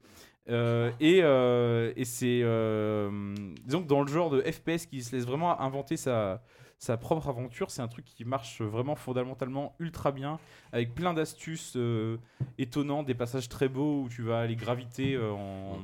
Euh, 0.49 0.93
et 1.01 1.23
euh, 1.25 1.93
et 1.97 2.05
c'est. 2.05 2.41
disons 3.65 3.83
que 3.83 3.89
dans 3.89 4.03
le 4.03 4.09
genre 4.09 4.31
de 4.31 4.41
FPS 4.43 4.87
qui 4.87 5.03
se 5.03 5.15
laisse 5.17 5.25
vraiment 5.27 5.61
inventer 5.61 5.97
sa, 5.97 6.41
sa 6.79 6.97
propre 6.97 7.29
aventure, 7.29 7.71
c'est 7.71 7.83
un 7.83 7.89
truc 7.89 8.05
qui 8.05 8.25
marche 8.25 8.61
vraiment 8.61 8.95
fondamentalement 8.97 9.75
ultra 9.79 10.13
bien, 10.13 10.39
avec 10.73 10.95
plein 10.95 11.15
d'astuces 11.15 11.75
euh, 11.77 12.19
étonnantes, 12.59 13.07
des 13.07 13.15
passages 13.15 13.49
très 13.49 13.69
beaux 13.69 14.03
où 14.03 14.09
tu 14.09 14.23
vas 14.23 14.41
aller 14.41 14.57
graviter 14.57 15.15
euh, 15.15 15.33
en. 15.33 15.79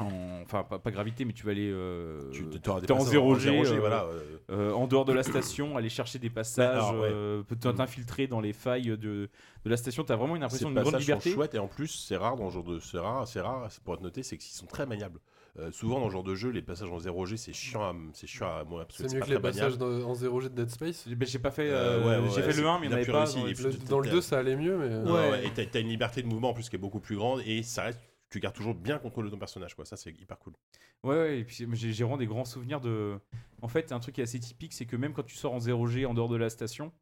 en- 0.00 0.42
Enfin, 0.42 0.62
pas, 0.62 0.78
pas 0.78 0.90
graviter, 0.92 1.24
mais 1.24 1.32
tu 1.32 1.44
vas 1.44 1.50
aller. 1.52 1.68
euh, 1.72 2.30
Tu 2.30 2.44
t'es 2.48 2.68
en 2.70 2.74
passages 2.80 3.04
zéro 3.10 3.32
en 3.32 3.34
G, 3.34 3.50
zéro 3.50 3.64
G, 3.64 3.74
euh, 3.74 3.80
voilà, 3.80 4.06
euh. 4.50 4.72
en 4.72 4.86
dehors 4.86 5.04
de 5.04 5.12
la 5.12 5.22
station, 5.24 5.76
aller 5.76 5.88
chercher 5.88 6.18
des 6.20 6.30
passages, 6.30 6.84
alors, 6.84 7.00
ouais. 7.02 7.10
t'infiltrer 7.74 8.26
dans 8.28 8.40
les 8.40 8.52
failles 8.52 8.96
de, 8.96 8.96
de 8.96 9.28
la 9.64 9.76
station. 9.76 10.04
Tu 10.04 10.12
as 10.12 10.16
vraiment 10.16 10.36
une 10.36 10.44
impression 10.44 10.68
d'une 10.70 10.80
grande 10.80 10.92
passages 10.92 11.06
sont 11.06 11.12
liberté. 11.14 11.30
chouettes 11.32 11.54
et 11.54 11.58
en 11.58 11.66
plus 11.66 11.88
c'est 11.88 12.16
rare 12.16 12.36
dans 12.36 12.44
le 12.44 12.50
genre 12.50 12.62
de 12.64 12.78
c'est 12.78 12.98
rare 12.98 13.26
c'est 13.26 13.40
rare 13.40 13.66
c'est 13.70 13.82
pour 13.82 13.94
être 13.94 14.00
noté 14.02 14.22
c'est 14.22 14.36
qu'ils 14.38 14.54
sont 14.54 14.66
très 14.66 14.86
maniables. 14.86 15.18
Euh, 15.58 15.72
souvent 15.72 15.98
dans 15.98 16.04
le 16.06 16.12
genre 16.12 16.22
de 16.22 16.36
jeu 16.36 16.50
les 16.50 16.62
passages 16.62 16.88
en 16.88 16.98
0G 16.98 17.36
c'est 17.36 17.52
chiant 17.52 17.82
à, 17.82 17.92
c'est 18.12 18.28
chiant 18.28 18.46
à 18.46 18.62
moi 18.62 18.86
C'est 18.90 19.12
mieux 19.12 19.18
pas 19.18 19.26
que 19.26 19.30
les 19.32 19.40
passages 19.40 19.76
dans- 19.76 20.02
en 20.08 20.14
0G 20.14 20.50
de 20.50 20.54
Dead 20.54 20.70
Space. 20.70 21.08
Ben, 21.08 21.26
j'ai 21.26 21.40
pas 21.40 21.50
fait, 21.50 21.68
Euh, 21.68 21.74
euh, 21.74 22.00
ouais, 22.22 22.28
ouais, 22.28 22.34
j'ai 22.34 22.42
fait 22.42 22.60
le 22.60 22.68
1, 22.68 22.78
mais 22.78 22.86
il 22.86 22.88
n'y 22.90 22.94
en 22.94 22.98
avait 22.98 23.06
pas. 23.10 23.24
plus 23.24 23.34
dans 23.34 23.44
Le- 23.44 23.52
puis, 23.54 23.78
dans 23.88 23.98
le 23.98 24.04
t'as- 24.06 24.12
2, 24.12 24.20
ça 24.20 24.38
allait 24.38 24.54
mieux, 24.56 24.76
mais. 24.78 25.10
Ouais, 25.10 25.30
ouais, 25.30 25.46
et 25.46 25.50
t'as- 25.52 25.66
t'as 25.66 25.80
une 25.80 25.88
liberté 25.88 26.22
de 26.22 26.28
mouvement 26.28 26.50
en 26.50 26.54
plus 26.54 26.68
qui 26.68 26.76
est 26.76 26.78
beaucoup 26.78 27.00
plus 27.00 27.16
grande 27.16 27.40
et 27.44 27.62
ça 27.64 27.82
reste 27.82 27.98
tu 28.30 28.40
gardes 28.40 28.54
toujours 28.54 28.74
bien 28.74 28.98
contrôle 28.98 29.24
de 29.24 29.30
ton 29.30 29.38
personnage 29.38 29.74
quoi 29.74 29.86
ça 29.86 29.96
c'est 29.96 30.10
hyper 30.10 30.38
cool. 30.38 30.52
Ouais, 31.02 31.16
ouais, 31.16 31.38
et 31.40 31.44
puis 31.44 31.66
j'ai 31.72 31.92
j'ai 31.92 32.04
vraiment 32.04 32.18
des 32.18 32.26
grands 32.26 32.44
souvenirs 32.44 32.80
de. 32.80 33.18
En 33.62 33.68
fait, 33.68 33.90
un 33.90 33.98
truc 34.00 34.14
qui 34.16 34.20
est 34.20 34.24
assez 34.24 34.38
typique, 34.38 34.72
c'est 34.74 34.84
que 34.86 34.96
même 34.96 35.12
quand 35.14 35.22
tu 35.24 35.34
sors 35.34 35.54
en 35.54 35.58
0G 35.60 36.04
en 36.06 36.14
dehors 36.14 36.28
de 36.28 36.36
la 36.36 36.50
station, 36.50 36.92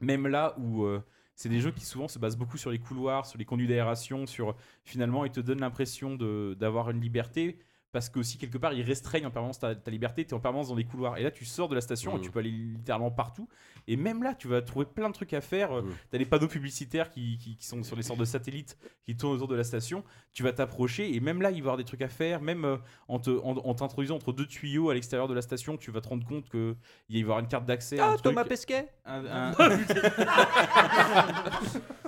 même 0.00 0.26
là 0.28 0.54
où 0.58 0.84
euh, 0.84 1.02
c'est 1.34 1.48
des 1.48 1.60
jeux 1.60 1.72
qui 1.72 1.84
souvent 1.84 2.08
se 2.08 2.18
basent 2.18 2.36
beaucoup 2.36 2.56
sur 2.58 2.70
les 2.70 2.78
couloirs, 2.78 3.26
sur 3.26 3.38
les 3.38 3.44
conduits 3.44 3.66
d'aération, 3.66 4.26
sur 4.26 4.54
finalement 4.84 5.24
ils 5.24 5.32
te 5.32 5.40
donnent 5.40 5.60
l'impression 5.60 6.14
de- 6.14 6.56
d'avoir 6.58 6.90
une 6.90 7.00
liberté. 7.00 7.58
Parce 7.92 8.08
que 8.08 8.18
aussi 8.20 8.38
quelque 8.38 8.56
part 8.58 8.72
ils 8.72 8.82
restreignent 8.82 9.26
en 9.26 9.30
permanence 9.30 9.58
ta, 9.58 9.74
ta 9.74 9.90
liberté, 9.90 10.24
tu 10.24 10.30
es 10.30 10.34
en 10.34 10.40
permanence 10.40 10.68
dans 10.68 10.74
les 10.74 10.84
couloirs. 10.84 11.18
Et 11.18 11.22
là 11.22 11.30
tu 11.30 11.44
sors 11.44 11.68
de 11.68 11.74
la 11.74 11.80
station 11.82 12.12
et 12.12 12.14
Mhm. 12.16 12.20
tu 12.22 12.30
peux 12.30 12.38
aller 12.38 12.50
littéralement 12.50 13.10
partout. 13.10 13.48
Et 13.86 13.96
même 13.96 14.22
là 14.22 14.34
tu 14.34 14.48
vas 14.48 14.62
trouver 14.62 14.86
plein 14.86 15.08
de 15.10 15.14
trucs 15.14 15.34
à 15.34 15.40
faire. 15.42 15.72
Mhm. 15.72 15.92
Tu 16.10 16.16
as 16.16 16.18
des 16.18 16.24
panneaux 16.24 16.48
publicitaires 16.48 17.10
qui, 17.10 17.36
qui- 17.38 17.56
qui 17.56 17.66
sont 17.66 17.82
sur 17.82 17.96
les 17.96 18.02
sortes 18.02 18.20
de 18.20 18.24
satellites 18.24 18.78
qui 19.04 19.14
tournent 19.16 19.34
autour 19.36 19.48
de 19.48 19.56
la 19.56 19.64
station. 19.64 20.04
Tu 20.32 20.42
vas 20.42 20.52
t'approcher 20.52 21.14
et 21.14 21.20
même 21.20 21.42
là 21.42 21.50
il 21.50 21.54
va 21.54 21.58
y 21.58 21.60
avoir 21.60 21.76
des 21.76 21.84
trucs 21.84 22.02
à 22.02 22.08
faire. 22.08 22.40
Même 22.40 22.64
euh, 22.64 22.76
en 23.08 23.18
te- 23.18 23.30
en- 23.30 23.58
en 23.58 23.74
t'introduisant 23.74 24.16
entre 24.16 24.32
deux 24.32 24.46
tuyaux 24.46 24.88
à 24.88 24.94
l'extérieur 24.94 25.28
de 25.28 25.34
la 25.34 25.42
station, 25.42 25.76
tu 25.76 25.90
vas 25.90 26.00
te 26.00 26.08
rendre 26.08 26.26
compte 26.26 26.48
qu'il 26.50 26.60
va 26.70 26.74
y 27.10 27.20
avoir 27.22 27.38
une 27.40 27.48
carte 27.48 27.66
d'accès. 27.66 27.98
Ah, 27.98 28.06
un 28.06 28.10
truc. 28.12 28.22
Thomas 28.22 28.44
Pesquet 28.44 28.88
Un- 29.04 29.26
un- 29.26 29.52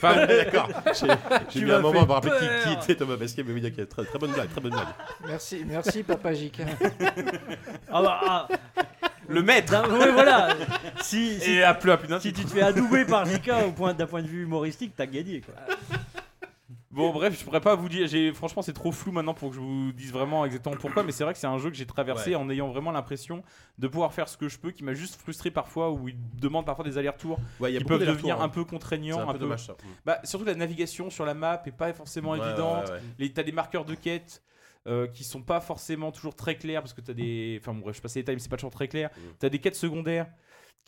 Enfin, 0.00 0.26
d'accord. 0.26 0.68
J'ai 1.50 1.64
mis 1.64 1.72
un 1.72 1.80
moment 1.80 2.02
à 2.02 2.06
me 2.06 2.12
rappeler 2.12 2.32
qui, 2.38 2.68
qui 2.68 2.72
était 2.84 2.94
Thomas 2.94 3.16
Pesquet 3.16 3.42
mais 3.46 3.52
oui 3.52 3.60
d'accord, 3.60 3.86
très, 3.88 4.04
très 4.04 4.18
bonne 4.18 4.32
blague 4.32 4.48
très 4.50 4.60
bonne 4.60 4.70
blague. 4.72 4.86
Merci, 5.26 5.64
merci 5.66 6.02
Papa 6.02 6.32
JK. 6.32 6.60
Ah 7.90 8.02
bah, 8.02 8.20
ah. 8.28 8.48
Le 9.28 9.42
maître 9.42 9.72
D'un- 9.72 9.88
ouais, 9.90 10.10
voilà. 10.12 10.54
Si, 11.02 11.38
si, 11.40 11.50
Et 11.52 11.62
à 11.62 11.74
plus, 11.74 11.90
à 11.90 11.96
plus 11.96 12.08
d'un 12.08 12.20
si 12.20 12.32
titre. 12.32 12.40
tu 12.40 12.46
te 12.46 12.58
fais 12.58 12.62
adouber 12.62 13.04
par 13.04 13.24
au 13.66 13.72
point 13.72 13.92
d'un 13.94 14.06
point 14.06 14.22
de 14.22 14.26
vue 14.28 14.42
humoristique, 14.44 14.92
t'as 14.96 15.06
gagné 15.06 15.40
quoi. 15.42 15.54
Bon, 16.98 17.12
bref, 17.12 17.38
je 17.38 17.44
pourrais 17.44 17.60
pas 17.60 17.76
vous 17.76 17.88
dire. 17.88 18.08
J'ai 18.08 18.32
franchement, 18.32 18.60
c'est 18.60 18.72
trop 18.72 18.90
flou 18.90 19.12
maintenant 19.12 19.32
pour 19.32 19.50
que 19.50 19.54
je 19.54 19.60
vous 19.60 19.92
dise 19.92 20.12
vraiment 20.12 20.44
exactement 20.44 20.74
pourquoi. 20.76 21.04
Mais 21.04 21.12
c'est 21.12 21.22
vrai 21.22 21.32
que 21.32 21.38
c'est 21.38 21.46
un 21.46 21.56
jeu 21.58 21.70
que 21.70 21.76
j'ai 21.76 21.86
traversé 21.86 22.30
Ouais. 22.30 22.34
en 22.36 22.50
ayant 22.50 22.68
vraiment 22.68 22.90
l'impression 22.90 23.44
de 23.78 23.86
pouvoir 23.86 24.12
faire 24.12 24.28
ce 24.28 24.36
que 24.36 24.48
je 24.48 24.58
peux, 24.58 24.72
qui 24.72 24.82
m'a 24.82 24.94
juste 24.94 25.14
frustré 25.20 25.52
parfois, 25.52 25.92
où 25.92 26.08
il 26.08 26.16
demande 26.40 26.66
parfois 26.66 26.84
des 26.84 26.98
allers-retours 26.98 27.38
Ouais, 27.60 27.72
qui 27.72 27.84
peuvent 27.84 28.00
devenir 28.00 28.14
d'allers-retours, 28.16 28.42
un 28.42 28.44
hein. 28.44 28.48
peu 28.48 28.64
contraignants, 28.64 29.16
C'est 29.18 29.28
un 29.28 29.32
peu 29.32 29.38
dommage, 29.38 29.66
ça. 29.66 29.76
Bah, 30.04 30.18
surtout 30.24 30.44
la 30.44 30.56
navigation 30.56 31.08
sur 31.08 31.24
la 31.24 31.34
map 31.34 31.62
est 31.66 31.70
pas 31.70 31.92
forcément 31.92 32.32
Ouais, 32.32 32.40
évidente. 32.44 32.90
Les, 33.18 33.32
t'as 33.32 33.44
des 33.44 33.52
marqueurs 33.52 33.84
de 33.84 33.94
quête. 33.94 34.42
euh, 34.86 35.06
qui 35.06 35.22
sont 35.22 35.42
pas 35.42 35.60
forcément 35.60 36.10
toujours 36.12 36.34
très 36.34 36.56
clairs 36.56 36.80
parce 36.80 36.94
que 36.94 37.00
t'as 37.02 37.12
des. 37.12 37.58
Enfin 37.60 37.74
bon, 37.74 37.80
bref, 37.80 37.96
je 37.96 38.00
passe 38.00 38.14
les 38.16 38.24
mais 38.26 38.38
c'est 38.38 38.48
pas 38.48 38.56
toujours 38.56 38.70
très 38.70 38.88
clair. 38.88 39.10
Mm. 39.14 39.20
T'as 39.38 39.48
des 39.50 39.58
quêtes 39.58 39.74
secondaires 39.76 40.26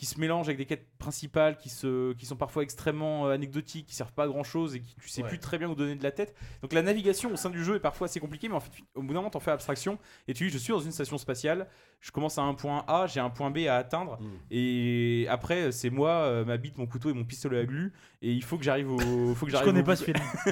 qui 0.00 0.06
se 0.06 0.18
mélangent 0.18 0.46
avec 0.48 0.56
des 0.56 0.64
quêtes 0.64 0.86
principales 0.96 1.58
qui, 1.58 1.68
se, 1.68 2.14
qui 2.14 2.24
sont 2.24 2.34
parfois 2.36 2.62
extrêmement 2.62 3.26
euh, 3.26 3.32
anecdotiques, 3.34 3.84
qui 3.86 3.94
servent 3.94 4.14
pas 4.14 4.24
à 4.24 4.28
grand 4.28 4.44
chose 4.44 4.74
et 4.74 4.80
qui 4.80 4.94
tu 4.98 5.10
sais 5.10 5.22
Ouais. 5.22 5.28
plus 5.28 5.38
très 5.38 5.58
bien 5.58 5.68
où 5.68 5.74
donner 5.74 5.94
de 5.94 6.02
la 6.02 6.10
tête. 6.10 6.34
Donc 6.62 6.72
la 6.72 6.80
navigation 6.80 7.30
au 7.34 7.36
sein 7.36 7.50
du 7.50 7.62
jeu 7.62 7.76
est 7.76 7.80
parfois 7.80 8.06
assez 8.06 8.18
compliquée, 8.18 8.48
mais 8.48 8.54
en 8.54 8.60
fait, 8.60 8.70
au 8.94 9.02
bout 9.02 9.08
d'un 9.08 9.18
moment, 9.20 9.28
t'en 9.28 9.40
fais 9.40 9.50
abstraction 9.50 9.98
et 10.26 10.32
tu 10.32 10.44
dis, 10.46 10.50
je 10.50 10.56
suis 10.56 10.72
dans 10.72 10.80
une 10.80 10.90
station 10.92 11.18
spatiale, 11.18 11.66
je 12.00 12.10
commence 12.12 12.38
à 12.38 12.42
un 12.42 12.54
point 12.54 12.82
A, 12.88 13.06
j'ai 13.08 13.20
un 13.20 13.28
point 13.28 13.50
B 13.50 13.58
à 13.68 13.76
atteindre, 13.76 14.16
Mm. 14.22 14.28
et 14.52 15.26
après, 15.28 15.70
c'est 15.70 15.90
moi, 15.90 16.10
euh, 16.12 16.46
ma 16.46 16.56
bite, 16.56 16.78
mon 16.78 16.86
couteau 16.86 17.10
et 17.10 17.12
mon 17.12 17.24
pistolet 17.24 17.58
à 17.58 17.64
glu, 17.66 17.92
et 18.22 18.32
il 18.32 18.42
faut 18.42 18.56
que 18.56 18.64
j'arrive 18.64 18.90
au. 18.90 19.34
Faut 19.34 19.44
que 19.44 19.52
Je 19.52 19.58
connais 19.62 19.80
au 19.80 19.84
pas 19.84 19.96
ce 19.96 20.04
film. 20.04 20.16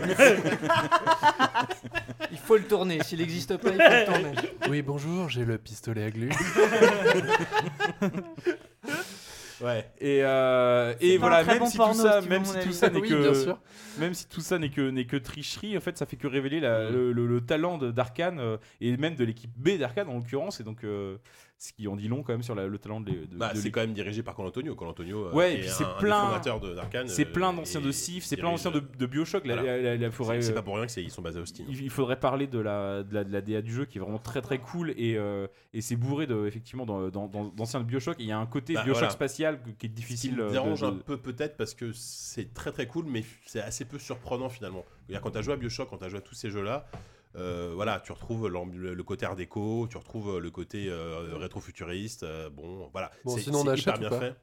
Il 2.31 2.37
faut 2.39 2.57
le 2.57 2.65
tourner. 2.65 3.03
S'il 3.03 3.19
n'existe 3.21 3.57
pas, 3.57 3.71
il 3.71 3.77
faut 3.77 3.91
le 3.91 4.05
tourner. 4.05 4.33
Oui, 4.69 4.83
bonjour, 4.83 5.29
j'ai 5.31 5.45
le 5.47 5.57
pistolet 5.59 6.05
à 6.05 6.11
glu. 6.11 6.29
Ouais. 9.61 9.91
Et, 10.01 10.21
euh, 10.23 10.95
et 11.01 11.19
voilà, 11.19 11.43
même 11.45 11.59
bon 11.59 11.67
si 11.67 11.73
tout 11.73 11.79
porno, 11.79 11.95
ça, 12.03 12.21
si 12.21 12.25
tu 12.27 12.29
même 12.31 12.43
veux 12.43 12.47
si 12.47 12.53
mon 12.55 12.59
tout 12.61 12.69
avis. 12.69 12.75
ça 12.75 12.91
n'est 12.91 13.01
que, 13.01 13.57
même 13.99 14.15
si 14.15 14.29
tout 14.29 14.41
ça 14.41 14.59
n'est 14.59 14.71
que 14.71 14.91
n'est 14.91 15.05
que 15.07 15.17
tricherie, 15.17 15.77
en 15.77 15.81
fait, 15.81 15.99
ça 15.99 16.07
fait 16.07 16.17
que 16.17 16.27
révéler 16.29 16.61
la- 16.61 16.89
Mm. 16.91 16.93
le, 16.95 17.13
le- 17.13 17.27
le 17.27 17.41
talent 17.41 17.79
de- 17.79 17.91
d'Arkane 17.91 18.39
euh, 18.39 18.57
et 18.81 18.97
même 18.97 19.17
de 19.17 19.25
l'équipe 19.25 19.51
B 19.57 19.77
d'Arkane 19.79 20.09
en 20.09 20.15
l'occurrence, 20.15 20.61
et 20.61 20.65
donc 20.65 20.85
euh, 20.85 21.17
ce 21.61 21.73
qui 21.73 21.89
en 21.89 21.97
dit 21.97 22.07
long 22.07 22.23
quand 22.23 22.33
même 22.33 22.45
sur 22.45 22.55
la- 22.55 22.69
le 22.69 22.79
talent 22.79 23.01
de, 23.01 23.11
de- 23.11 23.27
Bah, 23.37 23.53
de 23.53 23.59
c'est 23.59 23.73
quand 23.73 23.81
même 23.81 23.93
dirigé 23.93 24.23
par 24.23 24.37
Colantonio. 24.37 24.77
Colantonio, 24.77 25.25
euh, 25.27 25.33
Ouais, 25.33 25.55
et 25.55 25.59
puis 25.59 25.67
est 25.67 25.71
c'est 25.71 25.85
plein- 25.99 26.39
d'Arkane. 26.39 27.09
C'est 27.09 27.27
euh, 27.27 27.33
plein 27.33 27.53
d'anciens 27.53 27.81
de 27.81 27.91
Sif, 27.91 28.25
c'est 28.25 28.37
plein 28.37 28.51
d'anciens 28.51 28.71
de, 28.71 28.79
de 28.81 29.07
Bioshock. 29.07 29.45
Là, 29.45 29.57
Voilà. 29.57 29.77
là, 29.77 29.83
là, 29.83 29.97
là, 29.97 30.11
faudrait, 30.13 30.41
C'est 30.41 30.53
euh, 30.53 30.55
pas 30.55 30.63
pour 30.63 30.77
rien 30.77 30.87
qu'ils 30.87 31.11
sont 31.11 31.21
basés 31.21 31.41
à 31.41 31.43
Austin. 31.43 31.65
il 31.69 31.83
il 31.83 31.91
faudrait 31.91 32.21
parler 32.21 32.47
de 32.47 32.61
la, 32.61 33.03
de 33.03 33.13
la, 33.29 33.41
DA 33.41 33.61
du 33.61 33.73
jeu 33.73 33.87
qui 33.87 33.99
est 33.99 34.01
vraiment 34.01 34.19
très 34.21 34.41
très 34.41 34.59
cool 34.59 34.91
et, 34.97 35.17
euh, 35.17 35.49
et 35.75 35.81
c'est 35.81 35.97
bourré 35.97 36.29
de, 36.29 36.47
effectivement 36.47 36.87
d'anciens 36.87 37.81
de 37.81 37.85
Bioshock. 37.85 38.17
Il 38.21 38.27
y 38.27 38.33
a 38.33 38.39
un 38.39 38.47
côté 38.47 38.75
Bah, 38.75 38.83
Bioshock 38.85 38.99
voilà. 39.01 39.11
spatial 39.11 39.61
qui 39.63 39.71
est 39.71 39.73
Ce 39.73 39.77
qui 39.79 39.89
difficile. 39.89 40.37
me 40.37 40.45
euh, 40.45 40.51
dérange 40.51 40.85
un 40.85 40.93
peu 40.95 41.17
peut-être 41.17 41.57
parce 41.57 41.75
que 41.75 41.91
c'est 41.93 42.55
très 42.55 42.71
très 42.71 42.87
cool, 42.87 43.07
mais 43.09 43.25
c'est 43.47 43.61
assez 43.61 43.85
peu 43.85 43.99
surprenant 43.99 44.49
finalement. 44.49 44.85
Quand 45.23 45.33
tu 45.33 45.39
as 45.39 45.43
joué 45.43 45.55
à 45.55 45.57
Bioshock, 45.57 45.89
quand 45.91 45.99
tu 45.99 46.05
as 46.05 46.09
joué 46.09 46.19
à 46.19 46.23
tous 46.23 46.35
ces 46.37 46.51
jeux-là, 46.51 46.87
euh, 47.39 47.73
voilà, 47.75 48.01
tu 48.01 48.13
retrouves 48.13 48.49
le, 48.49 49.03
côté 49.03 49.25
art 49.27 49.37
déco, 49.37 49.87
tu 49.91 49.97
retrouves 49.97 50.39
le 50.39 50.51
côté 50.51 50.87
euh, 50.89 51.37
rétro-futuriste. 51.37 52.23
euh, 52.25 52.51
bon, 52.51 52.89
voilà. 52.93 53.11
Bon, 53.25 53.37
C'est- 53.37 53.43
sinon, 53.43 53.61
on 53.61 53.67
achète 53.69 53.97
ou 53.97 54.01
bien 54.01 54.09
pas 54.11 54.21
fait. 54.21 54.35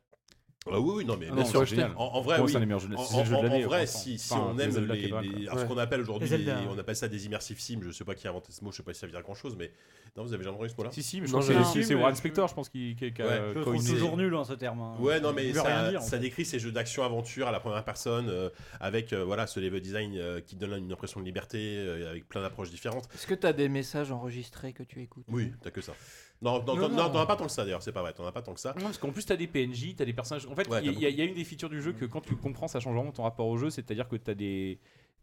Ah 0.72 0.80
oui, 0.80 0.94
oui, 0.98 1.06
non, 1.06 1.16
mais 1.16 1.28
Ah 1.30 1.36
bien 1.36 1.44
non, 1.44 1.50
sûr. 1.50 1.60
c'est 1.60 1.68
génial. 1.76 1.92
En, 1.96 2.06
en 2.06 2.22
vrai, 2.22 2.40
oui. 2.42 2.52
jeux 2.52 2.60
de- 2.60 2.66
En, 2.66 3.60
de 3.60 3.66
vrai, 3.66 3.86
si, 3.86 4.18
si 4.18 4.34
Enfin, 4.34 4.52
on 4.56 4.58
aime 4.58 4.88
les, 4.88 5.10
les- 5.10 5.46
ce 5.46 5.66
qu'on 5.66 5.78
appelle 5.78 6.02
aujourd'hui, 6.02 6.28
on 6.68 6.78
appelle 6.80 6.96
ça 6.96 7.08
des 7.08 7.26
immersive 7.28 7.60
sims. 7.60 7.82
Je 7.84 7.92
sais 7.92 8.04
pas 8.04 8.16
qui 8.16 8.26
a 8.26 8.32
inventé 8.32 8.52
ce 8.52 8.64
mot, 8.64 8.72
je 8.72 8.78
sais 8.78 8.84
pas 8.84 8.92
si 8.94 9.00
ça 9.00 9.06
veut 9.06 9.12
dire 9.12 9.22
grand 9.22 9.36
chose, 9.36 9.56
mais 9.56 9.72
non, 10.16 10.24
vous 10.24 10.34
avez 10.34 10.44
jamais 10.46 10.56
entendu 10.56 10.70
ce 10.70 10.76
mot-là 10.78 10.92
Si, 10.94 11.04
si, 11.04 11.20
mais 11.20 11.28
je 11.28 11.34
Non, 11.34 11.40
crois 11.42 11.54
que 11.74 11.84
c'est- 11.84 11.94
Warren 11.94 12.16
Spector, 12.16 12.48
je 12.48 12.54
pense, 12.54 12.70
qui, 12.70 12.96
qui, 12.96 13.12
qui 13.12 13.22
a 13.22 13.26
Ouais. 13.26 13.38
Je 13.54 13.60
coiné- 13.64 13.80
trouve 13.80 13.90
toujours 13.90 14.16
nul, 14.18 14.34
hein, 14.34 14.46
ce 14.46 14.54
terme. 14.54 14.80
hein. 14.80 14.96
Ouais, 15.00 15.20
non, 15.20 15.34
mais 15.34 15.52
ça, 15.54 15.90
dire, 15.90 16.00
en 16.02 16.04
ça 16.04 16.18
décrit 16.18 16.46
ces 16.46 16.58
jeux 16.58 16.72
d'action-aventure 16.72 17.48
à 17.50 17.52
la 17.52 17.60
première 17.60 17.84
personne, 17.84 18.30
euh, 18.30 18.50
avec 18.80 19.12
euh, 19.12 19.26
voilà, 19.26 19.46
ce 19.46 19.60
level 19.60 19.82
design 19.82 20.16
euh, 20.16 20.40
qui 20.40 20.56
donne 20.56 20.72
une 20.78 20.92
impression 20.94 21.20
de 21.20 21.26
liberté, 21.26 21.58
euh, 21.80 22.10
avec 22.10 22.30
plein 22.30 22.42
d'approches 22.42 22.70
différentes. 22.70 23.10
Est-ce 23.14 23.28
que 23.28 23.34
tu 23.34 23.46
as 23.46 23.52
des 23.52 23.68
messages 23.68 24.10
enregistrés 24.12 24.72
que 24.72 24.84
tu 24.84 25.02
écoutes? 25.02 25.26
Oui, 25.30 25.52
t'as 25.62 25.72
que 25.72 25.82
ça. 25.82 25.94
Non, 26.42 26.64
non, 26.66 26.76
Non, 26.90 27.10
t'en 27.10 27.20
as 27.20 27.26
pas 27.26 27.36
tant 27.36 27.46
que 27.46 27.52
ça 27.52 27.66
d'ailleurs, 27.66 27.82
c'est 27.84 27.92
pas 27.92 28.02
vrai, 28.02 28.14
t'en 28.14 28.26
as 28.26 28.32
pas 28.32 28.42
tant 28.42 28.54
que 28.54 28.60
ça. 28.62 28.74
Non, 28.78 28.86
parce 28.86 28.98
qu'en 28.98 29.12
plus, 29.12 29.26
t'as 29.26 29.36
des 29.36 29.48
PNJ, 29.48 29.96
t'as 29.98 30.06
des 30.06 30.14
personnages. 30.14 30.46
En 30.48 30.56
fait, 30.56 30.64
il 30.64 30.72
Ouais, 30.72 30.84
y, 30.86 30.90
a- 30.90 30.92
y 30.94 31.06
a- 31.08 31.10
il 31.10 31.16
y 31.16 31.22
a 31.22 31.26
une 31.26 31.34
des 31.34 31.44
features 31.44 31.70
du 31.70 31.82
jeu 31.82 31.92
que 31.94 32.06
quand 32.06 32.22
tu 32.22 32.36
comprends, 32.38 32.68
ça 32.70 32.80
change 32.80 32.96
vraiment 32.96 33.12
ton 33.12 33.24
rapport 33.24 33.48
au 33.48 33.58
jeu. 33.58 33.70
C'est-à-dire 33.70 34.08
que 34.08 34.16
t'as 34.16 34.34
des 34.34 34.80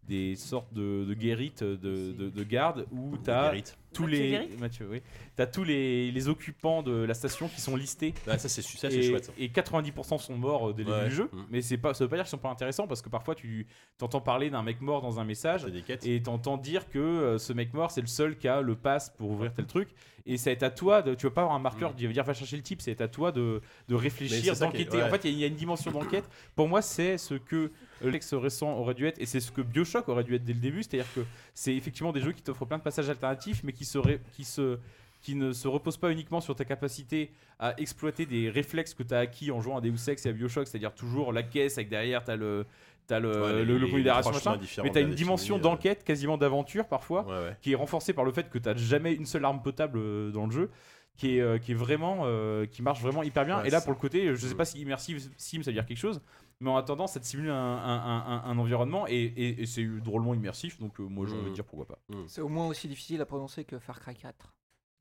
des 0.09 0.35
sortes 0.37 0.73
de, 0.75 1.05
de 1.05 1.15
guérites 1.15 1.63
de, 1.63 2.13
de, 2.13 2.29
de 2.29 2.43
gardes 2.45 2.87
où 2.91 3.17
t'as 3.17 3.51
Guérite. 3.51 3.79
tous 3.93 4.07
les 4.07 4.31
Guérit 4.31 4.57
Mathieu, 4.59 4.89
oui. 4.91 5.01
Tous 5.53 5.63
les, 5.65 6.11
les 6.11 6.29
occupants 6.29 6.83
de 6.83 6.93
la 6.93 7.15
station 7.15 7.49
qui 7.49 7.61
sont 7.61 7.77
listés. 7.77 8.13
Ah, 8.27 8.37
ça, 8.37 8.49
c'est 8.49 8.61
et, 8.93 9.03
chouette. 9.11 9.25
ça. 9.27 9.33
et 9.39 9.49
90% 9.49 10.19
sont 10.19 10.37
morts 10.37 10.75
dès 10.75 10.83
le 10.83 10.91
début 10.91 10.91
Ouais. 10.99 11.09
du 11.09 11.15
jeu. 11.15 11.31
Mm. 11.33 11.43
Mais 11.51 11.63
c'est 11.63 11.79
pas, 11.79 11.95
ça 11.95 12.05
veut 12.05 12.11
pas 12.11 12.17
dire 12.17 12.25
qu'ils 12.25 12.31
sont 12.31 12.39
pas 12.39 12.51
intéressants 12.51 12.87
parce 12.89 13.01
que 13.01 13.09
parfois 13.09 13.35
tu 13.37 13.67
t'entends 13.99 14.21
parler 14.21 14.51
d'un 14.51 14.63
mec 14.63 14.81
mort 14.81 15.03
dans 15.03 15.21
un 15.21 15.25
message 15.25 15.67
et 16.05 16.23
t'entends 16.23 16.57
dire 16.57 16.89
que 16.89 16.99
euh, 16.99 17.39
ce 17.39 17.53
mec 17.53 17.73
mort 17.73 17.91
c'est 17.91 18.01
le 18.01 18.07
seul 18.09 18.37
qui 18.37 18.49
a 18.49 18.61
le 18.61 18.75
pass 18.75 19.11
pour 19.17 19.31
ouvrir 19.31 19.53
tel 19.55 19.67
truc 19.67 19.89
et 20.27 20.37
ça 20.37 20.51
est 20.53 20.63
à 20.63 20.71
toi 20.71 21.03
de 21.03 21.15
tu 21.15 21.27
vas 21.27 21.33
pas 21.33 21.41
avoir 21.43 21.57
un 21.57 21.61
marqueur 21.61 21.95
qui 21.95 22.07
va 22.07 22.13
dire 22.13 22.25
va 22.25 22.35
chercher 22.35 22.57
le 22.57 22.63
type 22.63 22.81
c'est 22.83 23.01
à 23.01 23.09
toi 23.09 23.31
de, 23.33 23.61
Mm. 23.89 23.95
Réfléchir 23.95 24.57
d'enquêter 24.59 24.97
ouais. 24.99 25.03
en 25.05 25.11
fait 25.11 25.25
il 25.25 25.31
y, 25.31 25.35
a- 25.35 25.37
il 25.37 25.41
y 25.41 25.45
a 25.45 25.47
une 25.49 25.55
dimension 25.55 25.91
d'enquête 25.91 26.29
pour 26.57 26.69
moi 26.69 26.83
c'est 26.83 27.19
ce 27.19 27.35
que 27.35 27.71
l'ex 28.09 28.33
récent 28.35 28.73
aurait 28.77 28.95
dû 28.95 29.07
être 29.07 29.21
et 29.21 29.27
c'est 29.27 29.41
ce 29.41 29.51
que 29.51 29.61
Bioshock 29.63 30.09
aurait 30.09 30.25
dû 30.25 30.35
être 30.35 30.45
dès 30.45 30.53
le 30.53 30.61
début 30.61 30.83
c'est 30.83 30.99
à 30.99 31.03
dire 31.03 31.13
que 31.15 31.21
c'est 31.55 31.75
effectivement 31.75 32.13
des 32.13 32.21
jeux 32.21 32.33
qui 32.33 32.43
t'offrent 32.43 32.67
plein 32.67 32.79
de 32.79 32.83
passages 32.83 33.09
alternatifs 33.09 33.63
mais 33.65 33.73
qui 33.73 33.87
qui 34.33 34.45
se 34.45 34.79
qui 35.23 35.35
ne 35.37 35.53
se 35.53 35.69
reposent 35.69 35.97
pas 35.97 36.11
uniquement 36.11 36.41
sur 36.41 36.57
ta 36.57 36.65
capacité 36.65 37.31
à 37.61 37.79
exploiter 37.81 38.27
des 38.27 38.51
réflexes 38.51 38.93
que 38.93 39.05
tu 39.05 39.15
as 39.15 39.21
acquis 39.21 39.51
en 39.53 39.61
jouant 39.61 39.77
à 39.79 39.81
Deus 39.81 40.09
Ex 40.09 40.27
et 40.27 40.31
à 40.31 40.33
Bioshock, 40.33 40.67
c'est-à-dire 40.67 40.93
toujours 40.93 41.33
la 41.33 41.45
caisse 41.45 41.79
avec 41.79 41.89
derrière 41.89 42.25
t'as 42.25 42.35
le 42.37 42.67
t'as 43.07 43.21
le, 43.21 43.31
Ouais, 43.41 43.65
le, 43.65 43.79
le 43.79 43.87
point 43.89 44.03
machin, 44.33 44.59
mais 44.83 44.91
t'as 44.91 45.01
une 45.01 45.15
dimension 45.15 45.59
d'enquête, 45.59 46.05
quasiment 46.05 46.39
d'aventure 46.39 46.87
parfois, 46.87 47.25
Ouais, 47.25 47.33
ouais. 47.49 47.57
qui 47.61 47.73
est 47.73 47.77
renforcée 47.77 48.13
par 48.13 48.25
le 48.25 48.33
fait 48.33 48.49
que 48.51 48.59
t'as 48.59 48.77
jamais 48.77 49.13
une 49.13 49.27
seule 49.27 49.45
arme 49.45 49.63
potable 49.63 49.99
euh, 49.99 50.31
dans 50.31 50.47
le 50.47 50.53
jeu. 50.53 50.71
Qui 51.19 51.37
est, 51.37 51.41
euh, 51.41 51.59
qui 51.59 51.73
est 51.73 51.75
vraiment 51.75 52.23
euh, 52.25 52.65
qui 52.67 52.81
marche 52.83 53.01
vraiment 53.03 53.23
hyper 53.23 53.45
bien 53.45 53.61
Ouais, 53.61 53.69
et 53.69 53.71
là 53.71 53.81
pour 53.83 53.93
le 53.93 53.99
côté 53.99 54.35
je 54.35 54.47
sais 54.47 54.55
Mm. 54.55 54.57
pas 54.57 54.65
si 54.65 54.81
immersive 54.81 55.19
sim 55.37 55.63
ça 55.63 55.71
veut 55.71 55.75
dire 55.75 55.85
quelque 55.85 55.99
chose 55.99 56.23
mais 56.61 56.71
en 56.71 56.77
attendant 56.77 57.07
ça 57.07 57.21
te 57.21 57.27
simule 57.27 57.51
un, 57.51 57.55
un- 57.55 58.25
un- 58.27 58.45
un 58.45 58.59
environnement 58.59 59.07
et, 59.07 59.13
et- 59.15 59.63
et 59.63 59.67
c'est 59.67 59.85
drôlement 60.01 60.33
immersif 60.35 60.79
donc 60.81 60.99
euh, 61.01 61.03
moi 61.05 61.27
j'ai 61.27 61.35
envie 61.35 61.45
de 61.45 61.51
Mm. 61.51 61.53
dire 61.55 61.65
pourquoi 61.65 61.87
pas 61.87 61.99
C'est 62.27 62.41
au 62.41 62.49
moins 62.49 62.67
aussi 62.67 62.89
difficile 62.89 63.21
à 63.21 63.27
prononcer 63.27 63.65
que 63.65 63.79
Far 63.79 64.01
Cry 64.01 64.15
4. 64.17 64.55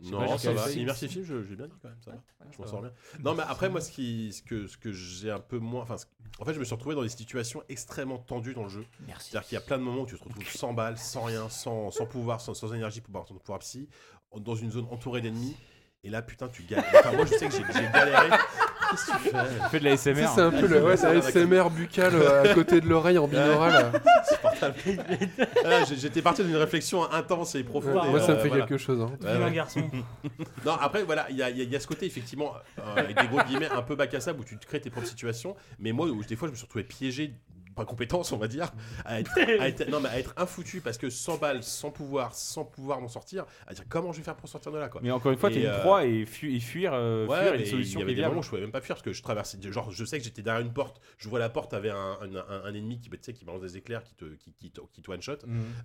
C'est 0.03 0.11
pas 0.11 0.17
Non, 0.25 0.37
ça 0.37 0.51
va. 0.51 0.63
fait- 0.63 0.79
Immersive 0.79 1.11
Sim, 1.11 1.21
je- 1.23 1.43
j'ai 1.43 1.55
bien 1.55 1.67
dit 1.67 1.75
quand 1.81 1.87
même, 1.87 2.01
ça 2.03 2.11
va. 2.11 2.17
Je 2.51 2.57
m'en 2.57 2.65
sors 2.67 2.81
bien. 2.81 2.91
Non, 3.23 3.35
mais 3.35 3.43
après, 3.47 3.69
moi, 3.69 3.81
ce, 3.81 3.91
qui, 3.91 4.33
ce 4.33 4.41
que, 4.41 4.65
ce 4.65 4.75
que 4.75 4.91
j'ai 4.91 5.29
un 5.29 5.39
peu 5.39 5.59
moins. 5.59 5.83
Enfin, 5.83 5.95
en 6.39 6.45
fait, 6.45 6.55
je 6.55 6.59
me 6.59 6.63
suis 6.65 6.73
retrouvé 6.73 6.95
dans 6.95 7.03
des 7.03 7.09
situations 7.09 7.61
extrêmement 7.69 8.17
tendues 8.17 8.55
dans 8.55 8.63
le 8.63 8.69
jeu. 8.69 8.83
Merci. 9.05 9.29
C'est-à-dire 9.29 9.47
qu'il 9.47 9.55
y 9.55 9.57
a 9.59 9.61
plein 9.61 9.77
de 9.77 9.83
moments 9.83 10.01
où 10.01 10.05
tu 10.07 10.17
te 10.17 10.23
retrouves 10.23 10.47
sans 10.49 10.73
balles, 10.73 10.97
sans 10.97 11.21
rien, 11.25 11.47
sans, 11.49 11.91
sans 11.91 12.07
pouvoir, 12.07 12.41
sans, 12.41 12.55
sans 12.55 12.73
énergie 12.73 12.99
pour 13.01 13.23
ton 13.25 13.35
pouvoir 13.35 13.59
psy, 13.59 13.87
dans 14.35 14.55
une 14.55 14.71
zone 14.71 14.87
entourée 14.89 15.21
d'ennemis. 15.21 15.55
Et 16.03 16.09
là, 16.09 16.23
putain, 16.23 16.47
tu 16.47 16.63
galères. 16.63 16.83
Enfin, 16.97 17.11
moi, 17.15 17.25
je 17.25 17.35
sais 17.37 17.47
que 17.47 17.51
j'ai 17.53 17.63
j'ai 17.75 17.87
galéré. 17.93 18.29
Qu'est-ce 18.89 19.05
que 19.05 19.11
tu 19.11 19.19
fais 19.29 19.69
fais 19.69 19.79
de 19.79 19.83
la 19.85 19.91
Tu 19.91 19.97
sais, 19.97 20.13
SMR 20.15 20.27
c'est 20.33 20.41
un 20.41 20.49
peu 20.49 20.65
le 20.67 20.83
ouais, 20.83 20.97
c'est 20.97 21.05
ASMR 21.05 21.69
buccal 21.69 22.15
euh, 22.15 22.43
à 22.43 22.53
côté 22.55 22.81
de 22.81 22.87
l'oreille 22.89 23.19
en 23.19 23.27
binaural. 23.27 23.91
Insupportable. 24.19 24.75
Là, 25.63 25.83
j'ai- 25.85 25.95
J'étais 25.97 26.23
parti 26.23 26.43
d'une 26.43 26.55
réflexion 26.55 27.09
intense 27.11 27.53
et 27.53 27.63
profonde. 27.63 28.01
et, 28.05 28.09
Moi, 28.09 28.19
ça 28.19 28.29
me 28.33 28.37
euh, 28.39 28.41
fait 28.41 28.47
voilà. 28.49 28.65
quelque 28.65 28.79
chose. 28.79 28.99
hein. 28.99 29.11
Ouais, 29.21 29.29
un 29.29 29.43
ouais. 29.45 29.51
garçon. 29.51 29.81
Non, 30.65 30.73
après, 30.73 31.03
voilà, 31.03 31.27
il 31.29 31.37
y 31.37 31.43
a, 31.43 31.51
il 31.51 31.57
y 31.57 31.61
a- 31.61 31.63
il 31.65 31.71
y 31.71 31.75
a 31.75 31.79
ce 31.79 31.87
côté, 31.87 32.07
effectivement, 32.07 32.53
euh, 32.79 32.95
avec 32.95 33.15
des 33.21 33.27
gros 33.27 33.41
guillemets, 33.43 33.69
un 33.69 33.83
peu 33.83 33.95
bac 33.95 34.11
à 34.15 34.19
sable 34.19 34.39
où 34.39 34.43
tu 34.43 34.57
te 34.57 34.65
crées 34.65 34.81
tes 34.81 34.89
propres 34.89 35.07
situations. 35.07 35.55
Mais 35.79 35.91
moi, 35.91 36.07
où, 36.07 36.23
des 36.23 36.35
fois, 36.35 36.47
je 36.47 36.51
me 36.53 36.57
suis 36.57 36.65
retrouvé 36.65 36.83
piégé, 36.83 37.33
pas 37.75 37.85
compétence, 37.85 38.31
on 38.31 38.37
va 38.37 38.47
dire, 38.47 38.71
à 39.05 39.19
être, 39.19 39.31
à 39.59 39.67
être- 39.67 39.87
non, 39.89 39.99
mais 39.99 40.09
à 40.09 40.19
être 40.19 40.33
infoutu 40.37 40.81
parce 40.81 40.97
que 40.97 41.09
sans 41.09 41.37
balles, 41.37 41.63
sans 41.63 41.89
pouvoir, 41.91 42.33
sans 42.35 42.65
pouvoir 42.65 42.99
m'en 43.01 43.07
sortir, 43.07 43.45
à 43.67 43.73
dire 43.73 43.85
comment 43.89 44.11
je 44.11 44.17
vais 44.19 44.23
faire 44.23 44.35
pour 44.35 44.49
sortir 44.49 44.71
de 44.71 44.77
là, 44.77 44.89
quoi. 44.89 45.01
mais 45.03 45.11
encore 45.11 45.31
une 45.31 45.37
fois 45.37 45.49
t'es 45.49 45.61
une 45.61 45.67
euh, 45.67 45.79
proie 45.79 46.05
et, 46.05 46.25
fu- 46.25 46.53
et 46.53 46.59
fuir, 46.59 46.91
euh, 46.93 47.25
Ouais, 47.27 47.39
fuir 47.41 47.53
une 47.53 47.65
solution 47.65 47.99
il 47.99 48.01
y 48.01 48.03
avait 48.05 48.15
des 48.15 48.21
moments 48.23 48.39
où 48.39 48.43
je 48.43 48.49
pouvais 48.49 48.61
même 48.61 48.71
pas 48.71 48.81
fuir 48.81 48.95
parce 48.95 49.03
que 49.03 49.13
je 49.13 49.21
traversais. 49.23 49.57
Genre, 49.61 49.91
je 49.91 50.05
sais 50.05 50.17
que 50.17 50.23
j'étais 50.23 50.41
derrière 50.41 50.61
une 50.65 50.73
porte, 50.73 51.01
je 51.17 51.29
vois 51.29 51.39
la 51.39 51.49
porte 51.49 51.73
avait 51.73 51.89
un, 51.91 52.17
un, 52.21 52.35
un- 52.35 52.63
un 52.65 52.73
ennemi 52.73 52.99
qui, 52.99 53.09
tu 53.09 53.17
sais, 53.21 53.33
qui 53.33 53.45
balance 53.45 53.61
des 53.61 53.77
éclairs, 53.77 54.03
qui 54.03 54.13
te, 54.15 54.25
qui, 54.25 54.53
qui, 54.53 54.71
te- 54.71 54.81
qui 54.91 55.01
te 55.01 55.11
one 55.11 55.21
shot. 55.21 55.37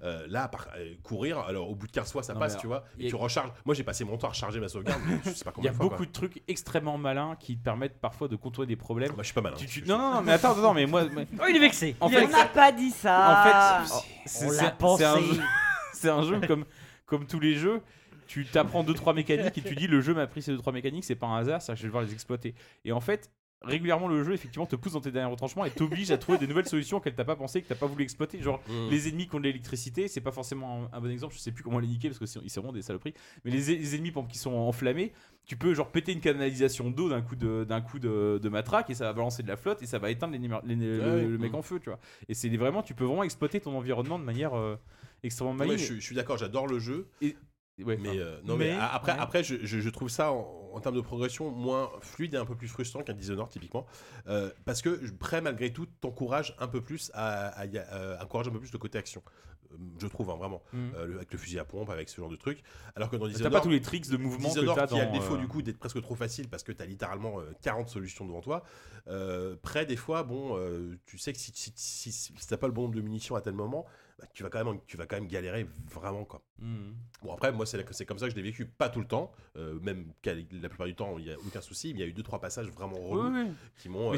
Euh, 0.03 0.27
là, 0.29 0.49
par, 0.49 0.69
euh, 0.77 0.95
courir, 1.03 1.39
alors 1.41 1.71
au 1.71 1.75
bout 1.75 1.87
de 1.87 1.93
15 1.93 2.11
fois 2.13 2.23
ça 2.23 2.35
Non, 2.35 2.41
passe, 2.41 2.57
tu 2.59 2.67
vois, 2.67 2.85
et 2.99 3.09
tu 3.09 3.15
recharges. 3.15 3.53
Moi, 3.65 3.75
j'ai 3.75 3.85
passé 3.85 4.05
mon 4.05 4.17
temps 4.17 4.27
à 4.29 4.31
recharger 4.31 4.61
ma 4.61 4.69
sauvegarde, 4.69 5.01
mais 5.07 5.19
je 5.25 5.31
sais 5.31 5.45
pas 5.45 5.53
Il 5.59 5.65
y 5.65 5.69
a 5.69 5.73
fois. 5.73 5.85
beaucoup 5.85 5.97
quoi. 5.99 6.07
de 6.07 6.13
trucs 6.13 6.43
extrêmement 6.49 6.99
malins 6.99 7.37
qui 7.39 7.57
te 7.57 7.63
permettent 7.63 8.01
parfois 8.01 8.29
de 8.29 8.37
contourner 8.37 8.67
des 8.67 8.77
problèmes. 8.77 9.13
Moi, 9.13 9.23
je 9.23 9.27
suis 9.27 9.35
pas 9.35 9.41
malin. 9.41 9.57
Tu- 9.57 9.67
tu- 9.67 9.81
Je- 9.81 9.89
Non, 9.89 9.99
non, 9.99 10.15
non, 10.15 10.23
mais 10.23 10.33
attends, 10.33 10.53
attends, 10.53 10.75
mais 10.75 10.87
moi. 10.87 11.05
Oh, 11.07 11.45
il 11.49 11.57
est 11.57 11.61
vexé. 11.61 11.86
En 12.01 12.09
Il 12.09 12.15
est 12.15 12.21
fait, 12.21 12.25
On 12.27 12.29
n'a 12.39 12.45
pas 12.47 12.73
dit 12.73 12.91
ça. 12.91 13.81
en 13.85 13.87
fait, 13.87 14.05
c'est 14.27 14.47
On 14.47 14.51
c'est- 14.51 14.63
l'a 14.65 14.71
pensé. 14.71 15.05
c'est 15.05 15.09
un 15.09 15.21
jeu, 15.21 15.41
c'est 15.93 16.09
un 16.11 16.23
jeu 16.23 16.41
comme, 16.47 16.65
comme 17.07 17.27
tous 17.27 17.41
les 17.41 17.55
jeux. 17.55 17.81
Tu 18.27 18.45
t'apprends 18.45 18.83
deux 18.83 18.95
trois 18.95 19.15
mécaniques 19.15 19.57
et 19.59 19.63
tu 19.63 19.75
dis 19.77 19.87
le 19.87 20.01
jeu 20.01 20.13
m'a 20.15 20.23
appris 20.23 20.43
ces 20.43 20.51
deux 20.51 20.59
trois 20.59 20.73
mécaniques, 20.73 21.05
c'est 21.05 21.15
pas 21.15 21.27
un 21.29 21.39
hasard, 21.39 21.61
que 21.65 21.75
je 21.77 21.83
vais 21.83 21.87
devoir 21.89 22.03
les 22.03 22.13
exploiter. 22.13 22.55
Et 22.85 22.91
en 22.91 23.01
fait, 23.01 23.31
régulièrement 23.63 24.07
le 24.09 24.23
jeu 24.25 24.33
effectivement 24.35 24.67
te 24.67 24.77
pousse 24.77 24.93
dans 24.93 25.01
tes 25.01 25.11
derniers 25.11 25.31
retranchements 25.31 25.65
et 25.65 25.71
t'oblige 25.71 26.11
à 26.11 26.19
trouver 26.19 26.37
des 26.39 26.47
nouvelles 26.47 26.69
solutions 26.69 27.01
qu'elle 27.01 27.15
t'a 27.15 27.25
pas 27.25 27.37
pensé 27.37 27.63
que 27.63 27.69
t'as 27.69 27.75
pas 27.75 27.87
voulu 27.87 28.03
exploiter 28.05 28.41
genre 28.43 28.61
Mm. 28.69 28.91
les 28.91 29.09
ennemis 29.09 29.29
qui 29.29 29.35
ont 29.35 29.39
de 29.39 29.45
l'électricité 29.45 30.09
c'est 30.09 30.21
pas 30.21 30.31
forcément 30.31 30.89
un, 30.93 30.97
un 30.99 31.01
bon 31.01 31.11
exemple 31.11 31.35
je 31.35 31.39
sais 31.41 31.53
plus 31.53 31.65
comment 31.65 31.79
les 31.79 31.87
niquer 31.89 32.09
parce 32.09 32.19
que 32.19 32.27
c'est 32.27 32.39
c'est 32.49 32.61
vraiment 32.61 32.75
des 32.75 32.83
saloperies 32.83 33.15
mais 33.45 33.51
les, 33.51 33.77
les 33.79 33.95
ennemis 33.95 34.13
qui 34.29 34.39
sont 34.39 34.53
enflammés 34.53 35.13
tu 35.47 35.57
peux 35.57 35.73
genre 35.75 35.91
péter 35.93 36.13
une 36.13 36.21
canalisation 36.21 36.91
d'eau 36.91 37.09
d'un 37.09 37.23
coup 37.23 37.37
de 37.37 37.65
d'un 37.65 37.81
coup 37.81 37.99
de, 37.99 38.39
de 38.43 38.49
matraque 38.49 38.91
et 38.91 38.95
ça 38.95 39.05
va 39.05 39.13
balancer 39.13 39.43
de 39.43 39.49
la 39.49 39.57
flotte 39.57 39.81
et 39.83 39.87
ça 39.87 39.99
va 39.99 40.11
éteindre 40.11 40.33
l'ennemi- 40.35 40.49
le, 40.65 41.01
Ouais, 41.01 41.23
le 41.25 41.39
mec 41.39 41.55
en 41.55 41.63
feu 41.63 41.79
tu 41.79 41.89
vois 41.89 42.01
et 42.29 42.35
c'est 42.35 42.49
vraiment 42.57 42.83
tu 42.83 42.95
peux 42.95 43.05
vraiment 43.05 43.23
exploiter 43.23 43.61
ton 43.61 43.77
environnement 43.77 44.19
de 44.19 44.25
manière 44.25 44.55
euh, 44.55 44.77
extrêmement 45.23 45.53
Ouais, 45.53 45.59
maligne 45.67 45.79
je, 45.79 45.85
suis- 45.85 46.01
je 46.01 46.05
suis 46.05 46.15
d'accord, 46.17 46.37
j'adore 46.37 46.67
le 46.67 46.79
jeu. 46.81 47.09
Ouais, 47.85 47.99
mais 48.01 48.09
enfin, 48.09 48.19
euh, 48.19 48.41
non, 48.43 48.57
mais, 48.57 48.71
mais- 48.73 48.79
a- 48.81 48.89
après, 48.95 49.13
ouais. 49.13 49.19
après 49.21 49.45
je, 49.45 49.57
je- 49.63 49.81
je 49.81 49.91
trouve 49.91 50.09
ça 50.09 50.33
en, 50.33 50.71
en 50.73 50.81
termes 50.81 50.97
de 50.97 51.01
progression 51.03 51.51
moins 51.51 51.91
fluide 52.01 52.33
et 52.33 52.39
un 52.39 52.47
peu 52.47 52.55
plus 52.55 52.69
frustrant 52.69 53.03
qu'un 53.03 53.13
Dishonored 53.13 53.51
typiquement, 53.51 53.85
Euh, 54.29 54.51
parce 54.65 54.81
que 54.81 54.99
près 55.19 55.43
malgré 55.43 55.71
tout 55.73 55.87
t'encourage 56.01 56.57
un 56.59 56.69
peu 56.69 56.81
plus 56.81 57.11
à, 57.15 57.49
à, 57.49 57.67
euh, 57.67 58.17
encourage 58.21 58.49
un 58.49 58.51
peu 58.51 58.61
plus 58.61 58.73
le 58.73 58.79
côté 58.79 58.97
action. 58.97 59.23
Euh, 59.73 59.77
Je 59.99 60.07
trouve 60.07 60.31
hein, 60.31 60.37
vraiment 60.37 60.63
Mhm. 60.73 60.93
Euh, 60.97 61.17
avec 61.17 61.33
le 61.33 61.39
fusil 61.39 61.59
à 61.59 61.65
pompe, 61.65 61.91
avec 61.91 62.09
ce 62.09 62.17
genre 62.21 62.31
de 62.31 62.37
truc. 62.37 62.63
Alors 62.95 63.11
que 63.11 63.17
dans 63.17 63.27
T'as 63.27 63.33
Dishonored, 63.33 63.53
pas 63.53 63.61
tous 63.61 63.71
les 63.71 63.81
tricks 63.81 64.09
de 64.09 64.17
mouvement 64.17 64.49
que 64.49 64.55
Dishonored 64.55 64.77
t'as 64.77 64.87
qui 64.87 65.01
a 65.01 65.07
le 65.07 65.13
défaut 65.13 65.35
euh, 65.35 65.39
du 65.39 65.49
coup 65.49 65.63
d'être 65.63 65.79
presque 65.79 66.01
trop 66.03 66.15
facile 66.15 66.49
parce 66.49 66.63
que 66.63 66.73
tu 66.73 66.83
as 66.83 66.87
littéralement 66.87 67.41
euh, 67.41 67.53
40 67.63 67.89
solutions 67.89 68.27
devant 68.27 68.41
toi. 68.41 68.63
Près 69.63 69.87
des 69.87 69.97
fois, 69.97 70.23
bon, 70.23 70.59
tu 71.07 71.19
sais 71.19 71.33
que 71.33 71.39
si, 71.39 71.53
si, 71.55 71.73
si, 71.77 72.13
si 72.13 72.33
t'as 72.49 72.57
pas 72.57 72.67
le 72.67 72.73
bon 72.73 72.83
nombre 72.83 72.95
de 72.97 73.01
munitions 73.01 73.37
à 73.37 73.41
tel 73.41 73.55
moment, 73.55 73.87
bah, 74.19 74.25
tu 74.33 74.43
vas 74.43 74.49
quand 74.51 74.65
même 74.65 74.79
tu 74.87 74.97
vas 74.97 75.07
quand 75.07 75.17
même 75.17 75.29
galérer 75.29 75.67
vraiment 75.93 76.25
quoi. 76.25 76.43
Mhm. 76.59 76.95
Bon 77.23 77.33
après 77.35 77.53
moi 77.53 77.67
c'est 77.67 77.83
comme 78.07 78.19
ça 78.19 78.27
que 78.27 78.31
je 78.33 78.37
l'ai 78.37 78.43
vécu, 78.43 78.65
pas 78.67 78.89
tout 78.89 79.01
le 79.01 79.07
temps, 79.07 79.31
euh, 79.57 79.79
même 79.81 80.07
la 80.25 80.69
plupart 80.69 80.87
du 80.87 80.95
temps 80.95 81.19
il 81.19 81.27
y 81.27 81.31
a 81.33 81.37
aucun 81.39 81.61
souci, 81.61 81.93
mais 81.93 82.01
il 82.01 82.03
y 82.03 82.05
a 82.05 82.09
eu 82.09 82.13
deux 82.13 82.23
trois 82.23 82.41
passages 82.41 82.69
vraiment 82.71 82.97
relous 82.99 83.31
Oui, 83.31 83.43
oui. 83.47 83.53
qui 83.79 83.89
m'ont 83.89 84.13
euh, 84.13 84.17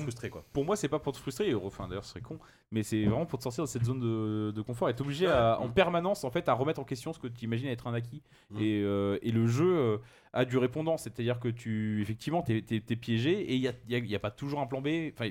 frustré 0.00 0.28
quoi. 0.30 0.44
Pour 0.52 0.64
moi, 0.64 0.76
c'est 0.76 0.88
pas 0.88 0.98
pour 0.98 1.12
te 1.12 1.18
frustrer. 1.18 1.54
Enfin, 1.54 1.88
d'ailleurs, 1.88 2.04
ce 2.04 2.10
serait 2.10 2.20
con. 2.20 2.38
Mais 2.70 2.82
c'est 2.82 3.04
vraiment 3.04 3.26
pour 3.26 3.38
te 3.38 3.44
sortir 3.44 3.64
de 3.64 3.68
cette 3.68 3.84
zone 3.84 4.00
de, 4.00 4.50
de 4.54 4.62
confort. 4.62 4.88
Et 4.90 4.94
obligé 5.00 5.26
à- 5.26 5.58
en 5.60 5.68
permanence, 5.70 6.24
en 6.24 6.30
fait, 6.30 6.48
à 6.48 6.52
remettre 6.54 6.80
en 6.80 6.84
question 6.84 7.12
ce 7.12 7.18
que 7.18 7.26
tu 7.26 7.44
imagines 7.44 7.68
être 7.68 7.86
un 7.86 7.94
acquis. 7.94 8.22
Mm. 8.50 8.58
Et, 8.60 8.82
euh, 8.82 9.18
et 9.22 9.30
le 9.32 9.46
jeu 9.46 9.74
euh, 9.76 9.98
a 10.32 10.44
du 10.44 10.58
répondant. 10.58 10.96
C'est-à-dire 10.96 11.40
que 11.40 11.48
tu, 11.48 12.00
effectivement, 12.02 12.42
t'es 12.42 12.64
es, 12.70 12.96
piégé 12.96 13.32
et 13.40 13.54
il 13.54 13.60
n'y 13.60 13.68
a, 13.68 13.72
il 13.88 13.92
y 13.92 13.94
a- 13.96 13.98
y 13.98 14.14
a 14.14 14.18
pas 14.20 14.30
toujours 14.30 14.60
un 14.60 14.66
plan 14.66 14.80
B. 14.80 14.88
Enfin, 15.12 15.30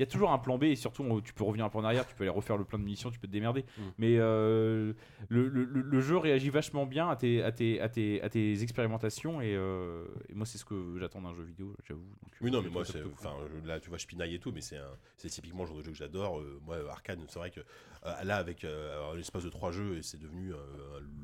il 0.00 0.04
y 0.04 0.08
a 0.08 0.10
toujours 0.10 0.32
un 0.32 0.38
plan 0.38 0.56
B 0.56 0.64
et 0.64 0.76
surtout 0.76 1.02
on- 1.02 1.20
tu 1.20 1.34
peux 1.34 1.44
revenir 1.44 1.66
un 1.66 1.68
peu 1.68 1.76
en 1.76 1.84
arrière, 1.84 2.06
tu 2.06 2.14
peux 2.14 2.24
aller 2.24 2.30
refaire 2.30 2.56
le 2.56 2.64
plein 2.64 2.78
de 2.78 2.84
munitions, 2.84 3.10
tu 3.10 3.18
peux 3.18 3.26
te 3.26 3.32
démerder. 3.32 3.66
Mm. 3.76 3.82
Mais 3.98 4.16
euh, 4.18 4.94
le, 5.28 5.46
le- 5.48 5.64
le- 5.64 5.82
le 5.82 6.00
jeu 6.00 6.16
réagit 6.16 6.48
vachement 6.48 6.86
bien 6.86 7.10
à 7.10 7.16
tes, 7.16 7.42
à 7.42 7.52
tes, 7.52 7.82
à 7.82 7.90
tes, 7.90 8.22
à 8.22 8.30
tes 8.30 8.62
expérimentations 8.62 9.42
et, 9.42 9.54
euh, 9.54 10.06
et 10.30 10.34
moi 10.34 10.46
c'est 10.46 10.56
ce 10.56 10.64
que 10.64 10.96
j'attends 10.98 11.20
d'un 11.20 11.34
jeu 11.34 11.42
vidéo, 11.42 11.74
j'avoue. 11.86 12.00
Donc, 12.00 12.32
Oui, 12.40 12.48
euh, 12.48 12.52
non, 12.52 12.60
je 12.62 12.68
mais 12.68 12.72
moi, 12.72 12.84
c'est- 12.86 13.02
enfin, 13.12 13.34
je- 13.62 13.68
là, 13.68 13.78
tu 13.78 13.90
vois, 13.90 13.98
je 13.98 14.06
pinaille 14.06 14.34
et 14.34 14.38
tout, 14.38 14.52
mais 14.54 14.62
c'est 14.62 14.78
un- 14.78 14.96
c'est 15.18 15.28
typiquement 15.28 15.64
le 15.64 15.68
genre 15.68 15.76
de 15.76 15.82
jeu 15.82 15.90
que 15.90 15.98
j'adore. 15.98 16.40
Euh, 16.40 16.58
moi, 16.64 16.76
Arkane, 16.90 17.20
c'est 17.28 17.38
vrai 17.38 17.50
que 17.50 17.60
euh, 17.60 18.24
là, 18.24 18.36
avec 18.38 18.64
euh, 18.64 18.94
alors, 18.96 19.14
l'espace 19.16 19.44
de 19.44 19.50
trois 19.50 19.70
jeux, 19.70 19.98
et 19.98 20.02
c'est 20.02 20.18
devenu 20.18 20.54
euh, 20.54 20.56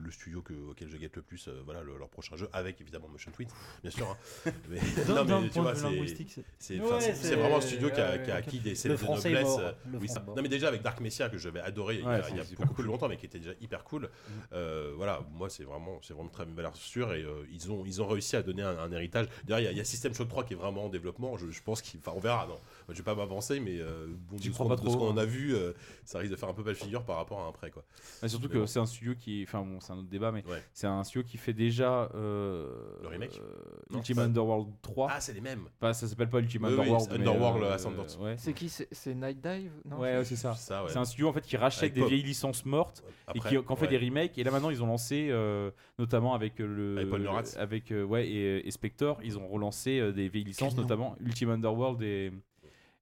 le 0.04 0.10
studio 0.10 0.42
que, 0.42 0.52
auquel 0.52 0.90
je 0.90 0.98
guette 0.98 1.16
le 1.16 1.22
plus, 1.22 1.48
euh, 1.48 1.62
voilà, 1.64 1.82
le- 1.82 1.96
leur 1.96 2.10
prochain 2.10 2.36
jeu, 2.36 2.46
avec 2.52 2.78
évidemment 2.82 3.08
Motion 3.08 3.30
Twin, 3.32 3.48
bien 3.82 3.90
sûr. 3.90 4.06
hein. 4.10 4.16
Mais, 4.68 4.80
non, 5.08 5.24
mais 5.40 5.48
tu 5.48 5.60
vois, 5.60 5.74
c'est- 5.74 5.82
linguistique, 5.84 6.30
c'est- 6.32 6.44
c'est 6.58 6.78
Ouais, 6.78 6.84
enfin, 6.84 7.00
c'est- 7.00 7.14
c'est- 7.14 7.28
c'est 7.28 7.36
vraiment 7.36 7.56
un 7.56 7.60
studio 7.62 7.88
qui 7.90 8.00
a, 8.00 8.10
ouais, 8.12 8.22
qui 8.24 8.30
a 8.30 8.34
ouais, 8.34 8.38
acquis 8.40 8.58
ok. 8.58 8.62
Des 8.74 8.88
Le 8.88 8.96
scènes 8.96 8.96
de 8.96 9.04
noblesse. 9.06 9.42
mort, 9.44 9.60
euh, 9.60 9.72
le 9.92 9.98
oui, 9.98 10.08
ça- 10.08 10.24
non, 10.26 10.42
mais 10.42 10.48
déjà 10.48 10.68
avec 10.68 10.82
Dark 10.82 11.00
Messiah 11.00 11.28
que 11.28 11.38
j'avais 11.38 11.60
adoré 11.60 11.96
il 11.96 12.00
y 12.00 12.04
a, 12.04 12.08
Ouais, 12.08 12.20
il 12.30 12.36
y 12.36 12.40
a 12.40 12.44
beaucoup 12.44 12.66
cool. 12.66 12.74
plus 12.74 12.84
longtemps, 12.84 13.08
mais 13.08 13.16
qui 13.16 13.26
était 13.26 13.38
déjà 13.38 13.52
hyper 13.60 13.84
cool. 13.84 14.10
Euh, 14.52 14.92
voilà, 14.96 15.20
moi, 15.32 15.48
c'est 15.50 15.64
vraiment, 15.64 15.98
c'est 16.02 16.14
vraiment 16.14 16.28
très 16.28 16.44
belle 16.44 16.54
valeur 16.54 16.76
sûre 16.76 17.12
et 17.14 17.22
euh, 17.22 17.44
ils, 17.52 17.70
ont, 17.70 17.84
ils 17.86 18.02
ont 18.02 18.06
réussi 18.06 18.36
à 18.36 18.42
donner 18.42 18.62
un, 18.62 18.78
un 18.78 18.90
héritage. 18.92 19.26
D'ailleurs, 19.44 19.60
il 19.60 19.64
y 19.64 19.68
a- 19.68 19.72
il 19.72 19.78
y, 19.78 19.80
a 19.80 19.84
System 19.84 20.14
Shock 20.14 20.28
3 20.28 20.44
qui 20.44 20.54
est 20.54 20.56
vraiment 20.56 20.86
en 20.86 20.88
développement. 20.88 21.36
Je, 21.36 21.50
je 21.50 21.62
pense 21.62 21.82
qu'il. 21.82 22.00
Enfin, 22.00 22.12
on 22.16 22.20
verra. 22.20 22.46
Non, 22.46 22.58
je 22.88 22.94
vais 22.94 23.02
pas 23.02 23.14
m'avancer, 23.14 23.60
mais 23.60 23.78
euh, 23.80 24.06
bon, 24.28 24.36
de 24.36 24.42
ce 24.42 24.50
crois 24.50 24.68
pas 24.68 24.76
de 24.76 24.80
ce 24.80 24.86
trop, 24.86 24.96
qu'on 24.98 25.12
hein. 25.12 25.16
a 25.18 25.24
vu, 25.24 25.54
euh, 25.54 25.72
ça 26.04 26.18
risque 26.18 26.30
de 26.32 26.36
faire 26.36 26.48
un 26.48 26.54
peu 26.54 26.62
belle 26.62 26.74
figure 26.74 27.04
par 27.04 27.16
rapport 27.16 27.40
à 27.40 27.46
un 27.48 27.52
prêt. 27.52 27.70
Quoi. 27.70 27.84
Surtout 28.26 28.46
Mais 28.48 28.54
que 28.54 28.58
bon. 28.58 28.66
c'est 28.66 28.78
un 28.80 28.86
studio 28.86 29.14
qui, 29.18 29.44
enfin 29.46 29.62
bon, 29.62 29.80
c'est 29.80 29.92
un 29.92 29.98
autre 29.98 30.08
débat, 30.08 30.32
mais 30.32 30.44
Ouais. 30.46 30.62
c'est 30.72 30.86
un 30.86 31.02
studio 31.04 31.26
qui 31.26 31.36
fait 31.36 31.52
déjà 31.52 32.10
euh, 32.14 32.72
Le 33.02 33.08
remake 33.08 33.38
euh, 33.40 33.54
Non, 33.90 33.98
Ultima 33.98 34.22
pas- 34.22 34.26
Underworld 34.28 34.68
3. 34.82 35.08
Ah, 35.10 35.20
c'est 35.20 35.32
les 35.32 35.40
mêmes. 35.40 35.66
Enfin, 35.80 35.92
ça 35.92 36.06
s'appelle 36.08 36.28
pas 36.28 36.38
Ultima 36.38 36.68
Underworld. 36.68 37.12
Underworld 37.12 37.62
euh, 37.62 37.74
Ascendant. 37.74 38.06
ouais. 38.20 38.34
C'est 38.38 38.52
qui 38.56 38.68
C'est 38.68 39.14
Night 39.14 39.40
Dive 39.40 39.70
Non 39.84 39.98
Ouais, 40.00 40.24
c'est 40.24 40.36
ça. 40.36 40.54
Ça, 40.54 40.82
ouais. 40.82 40.90
C'est 40.90 40.98
un 40.98 41.04
studio 41.04 41.28
en 41.28 41.32
fait 41.32 41.42
qui 41.42 41.56
rachète 41.56 41.82
Avec 41.84 41.94
des 41.94 42.00
Pop. 42.00 42.08
vieilles 42.10 42.22
licences 42.22 42.64
mortes 42.64 43.04
Après, 43.26 43.38
et 43.38 43.42
qui, 43.58 43.64
qui 43.64 43.72
en 43.72 43.76
fait 43.76 43.84
ouais. 43.86 43.98
des 43.98 44.04
remakes. 44.04 44.38
Et 44.38 44.44
là 44.44 44.50
maintenant 44.50 44.70
ils 44.70 44.82
ont 44.82 44.86
lancé, 44.86 45.28
euh, 45.30 45.70
notamment 45.98 46.34
avec 46.34 46.60
euh, 46.60 46.66
le, 46.66 46.98
Avec 46.98 47.56
avec 47.58 47.92
euh, 47.92 48.02
ouais 48.04 48.26
et, 48.28 48.66
et 48.66 48.70
Spector, 48.70 49.20
ils 49.22 49.38
ont 49.38 49.46
relancé 49.46 50.00
euh, 50.00 50.12
des 50.12 50.28
vieilles 50.28 50.44
licences, 50.44 50.74
Quel 50.74 50.82
notamment 50.82 51.16
Ultima 51.20 51.52
Underworld 51.54 52.02
et 52.02 52.32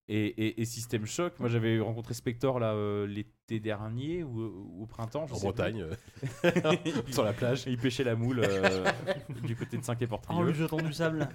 et, 0.07 0.26
et, 0.26 0.60
et 0.60 0.65
System 0.66 1.07
Shock. 1.07 1.33
Moi 1.41 1.49
j'avais 1.49 1.81
rencontré 1.81 2.12
Spector 2.12 2.58
là 2.60 2.74
euh, 2.74 3.07
l'été 3.07 3.31
dernier 3.48 4.24
ou, 4.24 4.40
ou 4.40 4.82
au 4.82 4.86
printemps. 4.86 5.26
je 5.26 5.34
En 5.34 5.36
sais. 5.36 5.47
Bretagne, 5.47 5.84
euh, 6.44 6.52
sur 7.10 7.24
la 7.24 7.32
plage. 7.32 7.66
Et 7.66 7.70
il 7.70 7.78
pêchait 7.78 8.05
la 8.05 8.14
moule 8.16 8.40
euh, 8.42 8.84
du 9.42 9.55
côté 9.55 9.76
de 9.76 9.84
Saint-Quay-Portrieux. 9.84 10.39
En 10.39 10.42
lui 10.42 10.55
jetant 10.55 10.78
du 10.78 10.92
sable. 10.92 11.28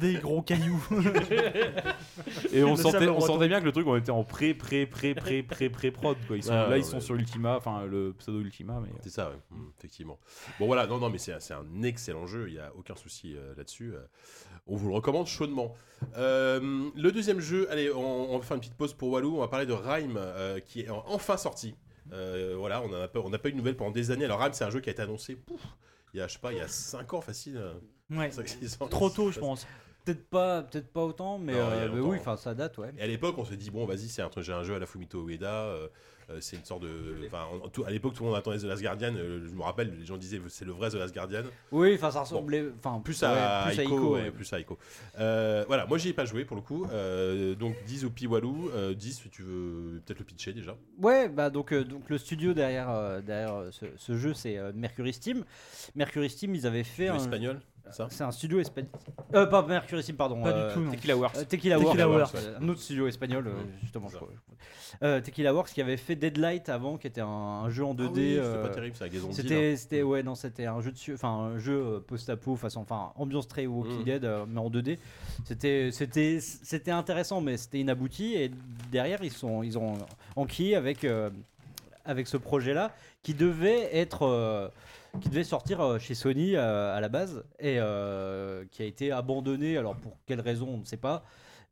des 0.00 0.14
gros 0.14 0.42
cailloux. 0.42 0.84
Et 2.52 2.62
on 2.64 2.76
sentait, 2.76 3.08
on 3.08 3.20
sentait 3.20 3.48
bien 3.48 3.60
que 3.60 3.64
le 3.64 3.72
truc, 3.72 3.86
on 3.86 3.96
était 3.96 4.10
en 4.10 4.24
pré, 4.24 4.54
pré, 4.54 4.86
pré, 4.86 5.14
pré, 5.14 5.42
pré, 5.42 5.68
pré 5.70 5.90
prod 5.90 6.16
quoi. 6.26 6.36
Ils 6.36 6.42
sont, 6.42 6.52
Ah, 6.52 6.64
là, 6.64 6.68
ouais, 6.70 6.80
ils 6.80 6.84
sont 6.84 6.96
ouais. 6.96 7.00
sur 7.00 7.14
Ultima, 7.14 7.56
enfin 7.56 7.84
le 7.84 8.14
pseudo 8.18 8.40
Ultima, 8.40 8.80
mais. 8.82 8.90
C'est 9.02 9.10
ça, 9.10 9.30
ouais. 9.30 9.36
Mm, 9.50 9.64
effectivement. 9.78 10.18
Bon 10.58 10.66
voilà, 10.66 10.86
non, 10.86 10.98
non, 10.98 11.10
mais 11.10 11.18
c'est 11.18 11.40
c'est 11.40 11.54
un 11.54 11.82
excellent 11.82 12.26
jeu, 12.26 12.46
il 12.48 12.54
n'y 12.54 12.58
a 12.60 12.72
aucun 12.76 12.94
souci 12.96 13.34
euh, 13.36 13.54
là-dessus. 13.56 13.92
euh, 13.94 14.00
on 14.66 14.76
vous 14.76 14.88
le 14.88 14.94
recommande 14.94 15.26
chaudement. 15.26 15.74
Euh, 16.16 16.88
le 16.96 17.12
deuxième 17.12 17.40
jeu, 17.40 17.66
allez, 17.70 17.90
on, 17.92 18.32
on 18.34 18.38
va 18.38 18.44
faire 18.44 18.54
une 18.54 18.60
petite 18.60 18.74
pause 18.76 18.94
pour 18.94 19.10
Walou, 19.10 19.36
on 19.36 19.40
va 19.40 19.48
parler 19.48 19.66
de 19.66 19.72
Rhyme, 19.74 20.16
euh, 20.16 20.58
qui 20.60 20.80
est 20.80 20.88
en- 20.90 21.04
enfin 21.06 21.36
sorti. 21.44 21.74
Euh, 22.12 22.54
voilà, 22.58 22.82
on 22.82 22.88
n'a 22.88 23.08
pas, 23.08 23.20
on 23.20 23.30
pas 23.30 23.48
eu 23.48 23.52
de 23.52 23.56
nouvelles 23.56 23.76
pendant 23.76 23.90
des 23.90 24.10
années. 24.10 24.24
Alors 24.26 24.40
Rhyme, 24.40 24.52
c'est 24.52 24.64
un 24.64 24.70
jeu 24.70 24.80
qui 24.80 24.88
a 24.90 24.92
été 24.92 25.00
annoncé, 25.02 25.36
pouf, 25.36 25.60
il 26.12 26.18
y 26.18 26.20
a, 26.22 26.26
je 26.28 26.34
sais 26.34 26.38
pas, 26.38 26.52
il 26.52 26.58
y 26.58 26.60
a 26.60 26.68
5 26.68 27.12
ans 27.14 27.20
facile. 27.20 27.56
euh, 27.56 27.74
Ouais. 28.10 28.30
cinq, 28.30 28.46
six 28.48 28.76
ans. 28.80 28.86
Trop 28.88 29.08
tôt, 29.08 29.30
je 29.30 29.40
pense. 29.40 29.66
Peut-être 30.04 30.28
pas, 30.28 30.62
peut-être 30.62 30.92
pas 30.92 31.02
autant, 31.02 31.38
mais, 31.38 31.52
Non, 31.54 31.58
euh, 31.60 31.88
oui, 32.00 32.18
enfin 32.20 32.36
ça 32.36 32.54
date, 32.54 32.76
ouais. 32.76 32.92
Et 32.98 33.02
à 33.02 33.06
l'époque, 33.06 33.36
on 33.38 33.44
s'est 33.46 33.56
dit, 33.56 33.70
bon, 33.70 33.86
vas-y, 33.86 34.08
c'est 34.10 34.20
un, 34.20 34.28
truc- 34.28 34.44
j'ai 34.44 34.52
un 34.52 34.62
jeu 34.62 34.74
à 34.74 34.78
la 34.78 34.84
Fumito 34.86 35.26
Ueda. 35.26 35.64
euh, 35.64 35.88
c'est 36.40 36.56
une 36.56 36.64
sorte 36.64 36.82
de. 36.82 36.88
Enfin, 37.26 37.46
à 37.86 37.90
l'époque, 37.90 38.14
tout 38.14 38.22
le 38.22 38.30
monde 38.30 38.38
attendait 38.38 38.58
The 38.58 38.64
Last 38.64 38.82
Guardian. 38.82 39.14
euh, 39.16 39.46
je 39.48 39.54
me 39.54 39.62
rappelle, 39.62 39.94
les 39.98 40.06
gens 40.06 40.16
disaient, 40.16 40.40
c'est 40.48 40.64
le 40.64 40.72
vrai 40.72 40.90
The 40.90 40.94
Last 40.94 41.14
Guardian. 41.14 41.42
Oui, 41.72 41.94
enfin 41.94 42.10
ça 42.10 42.20
ressemblait, 42.20 42.64
enfin 42.78 43.00
Plus 43.02 43.22
à, 43.22 43.72
Ico, 43.72 44.16
plus 44.34 44.52
à 44.52 44.60
Ico. 44.60 44.78
Euh, 45.18 45.64
voilà, 45.66 45.86
moi 45.86 45.98
j'y 45.98 46.10
ai 46.10 46.12
pas 46.12 46.24
joué 46.24 46.44
pour 46.44 46.56
le 46.56 46.62
coup. 46.62 46.86
Euh, 46.92 47.54
donc 47.54 47.74
10 47.86 48.04
ou 48.04 48.10
Piwalou, 48.10 48.70
euh, 48.74 48.94
10 48.94 49.20
si 49.24 49.30
tu 49.30 49.42
veux 49.42 50.00
peut-être 50.04 50.18
le 50.18 50.24
pitcher 50.24 50.52
déjà. 50.52 50.76
Ouais, 51.00 51.28
bah 51.28 51.50
donc, 51.50 51.72
euh, 51.72 51.84
donc 51.84 52.08
le 52.08 52.18
studio 52.18 52.54
derrière, 52.54 52.90
euh, 52.90 53.20
derrière 53.20 53.54
euh, 53.54 53.70
ce, 53.96 54.16
jeu, 54.16 54.34
c'est 54.34 54.58
euh, 54.58 54.72
Mercury 54.74 55.12
Steam. 55.12 55.44
Mercury 55.94 56.30
Steam, 56.30 56.54
ils 56.54 56.66
avaient 56.66 56.84
fait 56.84 57.06
espagnol, 57.06 57.60
C'est 57.90 58.22
un 58.24 58.30
studio 58.32 58.58
espagnol. 58.60 58.90
Euh, 59.34 59.46
pas 59.46 59.62
Mercury 59.62 60.02
Steam, 60.02 60.16
pardon. 60.16 60.42
Pas 60.42 60.52
du 60.52 60.58
euh, 60.58 60.74
tout, 60.74 60.80
non. 60.80 60.90
Tequila 60.92 61.16
Works. 61.16 61.36
euh, 61.36 61.44
Tequila, 61.44 61.76
Tequila 61.78 62.08
Works, 62.08 62.32
Works, 62.34 62.46
un 62.60 62.68
autre 62.68 62.80
studio 62.80 63.06
espagnol, 63.06 63.46
euh, 63.46 63.50
Mmh. 63.52 63.66
justement. 63.82 64.08
Je 64.08 64.16
crois. 64.16 64.28
Euh, 65.02 65.20
Tequila 65.20 65.52
Works 65.54 65.70
qui 65.72 65.80
avait 65.82 65.96
fait 65.96 66.16
Deadlight 66.16 66.68
avant, 66.68 66.96
qui 66.96 67.06
était 67.06 67.20
un, 67.20 67.26
un 67.26 67.68
jeu 67.70 67.84
en 67.84 67.94
2D. 67.94 68.06
Ah 68.06 68.10
oui, 68.14 68.40
c'était 68.42 68.62
pas 68.62 68.68
terrible, 68.74 68.96
ça, 68.96 69.04
avec 69.04 69.12
des 69.12 69.18
zombies, 69.18 69.34
C'était, 69.34 69.76
c'était, 69.76 70.02
ouais, 70.02 70.22
non, 70.22 70.34
c'était 70.34 70.66
un 70.66 70.80
jeu 70.80 70.92
de, 70.92 71.14
enfin, 71.14 71.28
un 71.54 71.58
jeu 71.58 72.02
post-apo, 72.06 72.56
façon, 72.56 72.80
enfin, 72.80 73.12
ambiance 73.16 73.46
très 73.48 73.66
Walking 73.66 74.00
Mm. 74.00 74.04
Dead, 74.04 74.30
mais 74.48 74.60
en 74.60 74.70
2D. 74.70 74.98
C'était, 75.44 75.90
c'était, 75.92 76.38
c'était 76.40 76.90
intéressant, 76.90 77.40
mais 77.40 77.56
c'était 77.56 77.80
inabouti. 77.80 78.34
Et 78.34 78.50
derrière, 78.90 79.22
ils 79.22 79.32
sont, 79.32 79.62
ils 79.62 79.76
ont 79.78 79.98
enquillé 80.36 80.76
avec, 80.76 81.04
euh, 81.04 81.30
avec 82.04 82.26
ce 82.28 82.36
projet-là, 82.36 82.92
qui 83.22 83.34
devait 83.34 83.88
être, 83.96 84.22
euh, 84.26 84.68
qui 85.20 85.28
devait 85.28 85.44
sortir 85.44 85.80
euh, 85.80 85.98
chez 85.98 86.14
Sony 86.14 86.56
euh, 86.56 86.96
à 86.96 87.00
la 87.00 87.08
base, 87.08 87.44
et 87.58 87.76
euh, 87.78 88.64
qui 88.70 88.82
a 88.82 88.86
été 88.86 89.12
abandonné. 89.12 89.76
Alors 89.78 89.96
pour 89.96 90.16
quelle 90.26 90.40
raison, 90.40 90.68
on 90.68 90.78
ne 90.78 90.84
sait 90.84 90.96
pas. 90.96 91.24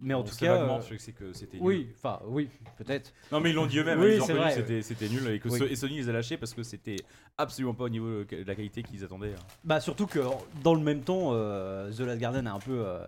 Mais 0.05 0.15
en 0.15 0.21
On 0.21 0.23
tout 0.25 0.35
cas, 0.35 0.57
vaguement, 0.57 0.81
je 0.81 0.89
sais 0.89 0.97
que 0.97 1.03
c'est 1.03 1.13
que 1.13 1.33
c'était 1.33 1.59
nul. 1.59 1.67
oui, 1.67 1.89
enfin, 1.97 2.19
oui, 2.27 2.49
peut-être. 2.77 3.13
Non 3.31 3.39
mais 3.39 3.51
ils 3.51 3.55
l'ont 3.55 3.67
dit 3.67 3.79
eux-mêmes, 3.79 4.01
Oui, 4.01 4.15
ils 4.17 4.21
ont 4.23 4.27
vrai. 4.35 4.49
que 4.49 4.55
c'était 4.61 4.83
c'était 4.83 5.09
nul 5.09 5.29
et 5.31 5.39
que 5.39 5.49
Oui. 5.49 5.59
So- 5.61 5.67
et 5.69 5.77
Sony 5.77 5.99
les 5.99 6.09
a 6.09 6.13
lâchés 6.13 6.37
parce 6.37 6.55
que 6.55 6.65
c'était 6.65 6.97
absolument 7.39 7.73
pas 7.75 7.85
au 7.85 7.89
niveau 7.89 8.25
de 8.25 8.45
la 8.45 8.55
qualité 8.57 8.83
qu'ils 8.83 9.05
attendaient. 9.05 9.35
hein. 9.39 9.43
Bah 9.63 9.79
surtout 9.79 10.09
que 10.09 10.19
dans 10.65 10.75
le 10.75 10.81
même 10.81 11.03
temps, 11.03 11.31
euh, 11.35 11.93
The 11.93 12.01
Last 12.01 12.19
Guardian 12.21 12.45
est 12.47 12.49
un 12.49 12.59
peu 12.59 12.83
euh, 12.85 12.99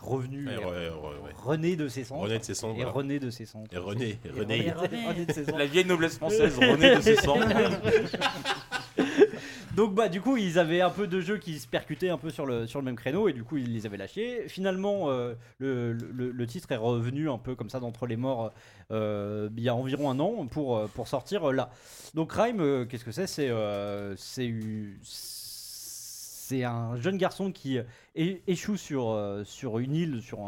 revenu, 0.00 0.48
Ouais, 0.48 0.54
est 0.54 0.58
ouais, 0.58 0.64
ouais, 0.64 0.88
ouais. 1.24 1.30
rené 1.40 1.76
de 1.76 1.86
ses 1.86 2.02
cendres. 2.02 2.22
René 2.24 2.40
de 2.40 2.44
ses 2.44 2.54
cendres, 2.54 2.74
Et 2.74 2.78
voilà. 2.78 2.90
rené 2.92 3.20
de 3.20 3.30
ses 3.30 3.46
cendres. 3.46 3.68
Et 3.72 3.78
René, 3.78 4.04
et 4.08 4.18
Et 4.26 4.30
René. 4.32 4.72
René- 4.72 5.06
René 5.06 5.24
de 5.24 5.32
ses 5.32 5.44
cendres. 5.44 5.58
La 5.58 5.66
vieille 5.66 5.84
noblesse 5.86 6.16
française, 6.16 6.58
René 6.58 6.96
de 6.96 7.00
ses 7.00 7.14
cendres. 7.14 7.46
Donc 9.78 9.94
bah 9.94 10.08
du 10.08 10.20
coup 10.20 10.36
ils 10.36 10.58
avaient 10.58 10.80
un 10.80 10.90
peu 10.90 11.06
de 11.06 11.20
jeux 11.20 11.38
qui 11.38 11.56
se 11.60 11.68
percutaient 11.68 12.08
un 12.08 12.18
peu 12.18 12.30
sur 12.30 12.46
le, 12.46 12.66
sur 12.66 12.80
le 12.80 12.84
même 12.84 12.96
créneau 12.96 13.28
et 13.28 13.32
du 13.32 13.44
coup 13.44 13.58
ils 13.58 13.72
les 13.72 13.86
avaient 13.86 13.96
lâchés. 13.96 14.48
Finalement 14.48 15.08
euh, 15.08 15.36
le, 15.58 15.92
le- 15.92 16.46
titre 16.48 16.72
est 16.72 16.76
revenu 16.76 17.30
un 17.30 17.38
peu 17.38 17.54
comme 17.54 17.70
ça 17.70 17.78
d'entre 17.78 18.08
les 18.08 18.16
morts 18.16 18.52
euh, 18.90 19.48
il 19.56 19.62
y 19.62 19.68
a 19.68 19.76
environ 19.76 20.10
un 20.10 20.18
an 20.18 20.48
pour, 20.48 20.76
euh, 20.76 20.88
pour 20.92 21.06
sortir 21.06 21.52
là. 21.52 21.70
Donc 22.14 22.32
euh, 22.36 22.86
qu'est-ce 22.86 23.04
que 23.04 23.12
c'est? 23.12 23.28
C'est 23.28 23.52
c'est 26.48 26.64
un 26.64 26.96
jeune 26.96 27.16
garçon 27.16 27.52
qui 27.52 27.78
échoue 28.16 28.76
sur, 28.76 29.16
sur 29.44 29.78
une 29.78 29.94
île, 29.94 30.22
sur 30.22 30.40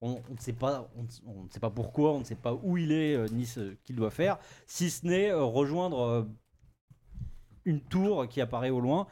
on, 0.00 0.12
ne 0.12 0.38
sait 0.38 0.54
pas, 0.54 0.88
on, 0.96 1.02
ne- 1.02 1.50
sait 1.50 1.60
pas 1.60 1.68
pourquoi, 1.68 2.14
on 2.14 2.20
ne 2.20 2.24
sait 2.24 2.34
pas 2.34 2.54
où 2.62 2.78
il 2.78 2.92
est, 2.92 3.30
ni 3.30 3.44
ce 3.44 3.74
qu'il 3.84 3.96
doit 3.96 4.10
faire, 4.10 4.38
si 4.66 4.88
ce 4.88 5.04
n'est 5.06 5.32
rejoindre 5.34 6.26
une 7.64 7.80
tour 7.80 8.28
qui 8.28 8.40
apparaît 8.40 8.70
au 8.70 8.80
loin. 8.80 9.06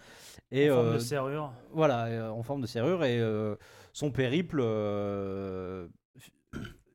Et, 0.51 0.71
En 0.71 0.75
forme 0.75 0.91
de 0.91 0.95
euh, 0.95 0.99
serrure. 1.01 1.53
Voilà, 1.73 2.07
euh, 2.07 2.29
en 2.31 2.43
forme 2.43 2.61
de 2.61 2.67
serrure. 2.67 3.05
Et 3.05 3.19
euh, 3.19 3.57
son 3.93 4.11
périple, 4.11 4.61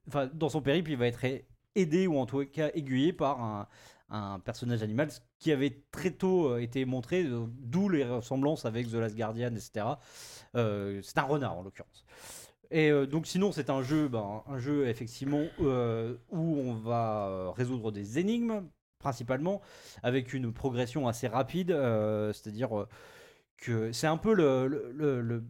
enfin, 0.07 0.29
dans 0.33 0.49
son 0.49 0.61
périple, 0.61 0.91
il 0.91 0.97
va 0.97 1.07
être 1.07 1.25
aidé 1.75 2.07
ou 2.07 2.17
en 2.17 2.25
tout 2.25 2.45
cas 2.45 2.69
aiguillé 2.73 3.13
par 3.13 3.41
un, 3.41 3.67
un 4.09 4.39
personnage 4.39 4.83
animal 4.83 5.11
ce 5.11 5.19
qui 5.39 5.51
avait 5.51 5.83
très 5.91 6.11
tôt 6.11 6.57
été 6.57 6.85
montré, 6.85 7.25
d'où 7.25 7.89
les 7.89 8.03
ressemblances 8.03 8.65
avec 8.65 8.89
The 8.89 8.95
Last 8.95 9.15
Guardian, 9.15 9.53
etc. 9.55 9.85
Euh, 10.55 11.01
c'est 11.03 11.17
un 11.17 11.23
renard 11.23 11.57
en 11.57 11.63
l'occurrence. 11.63 12.05
Et 12.69 12.89
euh, 12.91 13.05
donc 13.05 13.27
sinon 13.27 13.51
c'est 13.51 13.69
un 13.69 13.81
jeu, 13.81 14.07
ben, 14.07 14.43
un 14.47 14.57
jeu 14.57 14.87
effectivement 14.87 15.43
euh, 15.61 16.17
où 16.29 16.57
on 16.57 16.73
va 16.73 17.53
résoudre 17.55 17.91
des 17.91 18.19
énigmes 18.19 18.67
principalement 19.07 19.61
avec 20.03 20.33
une 20.33 20.51
progression 20.51 21.07
assez 21.07 21.27
rapide, 21.29 21.71
euh, 21.71 22.33
c'est-à-dire 22.33 22.77
euh, 22.77 22.87
que 23.57 23.93
c'est 23.93 24.07
un 24.07 24.17
peu 24.17 24.33
le, 24.33 24.67
le, 24.67 24.91
le- 24.93 25.21
le- 25.21 25.43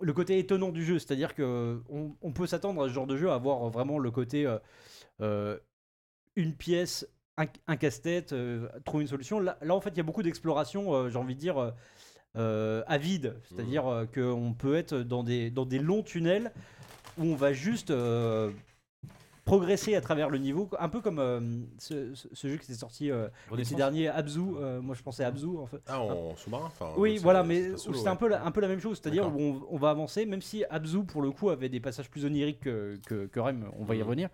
le 0.00 0.12
côté 0.14 0.38
étonnant 0.38 0.70
du 0.72 0.82
jeu, 0.84 0.98
c'est-à-dire 0.98 1.34
que 1.34 1.80
on, 1.90 2.16
on 2.22 2.32
peut 2.32 2.46
s'attendre 2.46 2.82
à 2.82 2.88
ce 2.88 2.92
genre 2.94 3.06
de 3.06 3.16
jeu 3.18 3.30
à 3.30 3.34
avoir 3.34 3.68
vraiment 3.68 3.98
le 3.98 4.10
côté 4.10 4.50
euh, 5.20 5.58
une 6.36 6.54
pièce, 6.54 7.06
un, 7.36 7.44
un 7.68 7.76
casse-tête, 7.76 8.32
euh, 8.32 8.66
trouver 8.86 9.02
une 9.02 9.08
solution. 9.08 9.38
Là, 9.38 9.58
là, 9.60 9.74
en 9.74 9.80
fait, 9.82 9.90
il 9.90 9.98
y 9.98 10.00
a 10.00 10.04
beaucoup 10.04 10.22
d'exploration, 10.22 10.92
euh, 10.94 11.08
j'ai 11.10 11.18
envie 11.18 11.34
de 11.34 11.40
dire, 11.40 11.72
euh, 12.36 12.82
à 12.86 12.96
vide. 12.98 13.36
C'est-à-dire 13.48 13.86
euh, 13.86 14.06
qu'on 14.06 14.54
peut 14.54 14.74
être 14.74 14.94
dans 14.96 15.22
des, 15.22 15.50
dans 15.50 15.66
des 15.66 15.78
longs 15.78 16.02
tunnels 16.02 16.50
où 17.18 17.24
on 17.26 17.36
va 17.36 17.52
juste 17.52 17.90
progresser 19.44 19.94
à 19.96 20.00
travers 20.00 20.30
le 20.30 20.38
niveau, 20.38 20.68
un 20.78 20.88
peu 20.88 21.00
comme 21.00 21.18
euh, 21.18 21.40
ce, 21.78 22.14
ce- 22.14 22.28
ce 22.32 22.48
jeu 22.48 22.56
qui 22.58 22.66
s'est 22.66 22.74
sorti 22.74 23.10
euh, 23.10 23.28
l'été 23.56 23.74
dernier, 23.74 24.08
Abzu. 24.08 24.40
euh, 24.56 24.80
moi, 24.80 24.94
je 24.94 25.02
pensais 25.02 25.24
à 25.24 25.28
Abzu. 25.28 25.46
En 25.58 25.66
fait. 25.66 25.80
Ah, 25.88 26.00
en 26.00 26.36
sous-marin 26.36 26.66
enfin, 26.66 26.92
Oui, 26.96 27.18
voilà, 27.18 27.42
mais 27.42 27.70
ouais. 27.72 28.08
un 28.08 28.16
peu, 28.16 28.28
la, 28.28 28.44
un 28.44 28.50
peu 28.52 28.60
la 28.60 28.68
même 28.68 28.80
chose, 28.80 29.00
c'est-à-dire 29.02 29.26
où 29.34 29.40
on, 29.40 29.66
on 29.68 29.76
va 29.78 29.90
avancer, 29.90 30.26
même 30.26 30.42
si 30.42 30.64
Abzu, 30.70 31.04
pour 31.04 31.22
le 31.22 31.30
coup, 31.32 31.50
avait 31.50 31.68
des 31.68 31.80
passages 31.80 32.08
plus 32.08 32.24
oniriques 32.24 32.60
que, 32.60 32.98
que, 33.06 33.26
que 33.26 33.40
Rem, 33.40 33.66
on 33.78 33.84
va 33.84 33.94
y 33.94 33.98
Mhm. 33.98 34.04
revenir, 34.04 34.28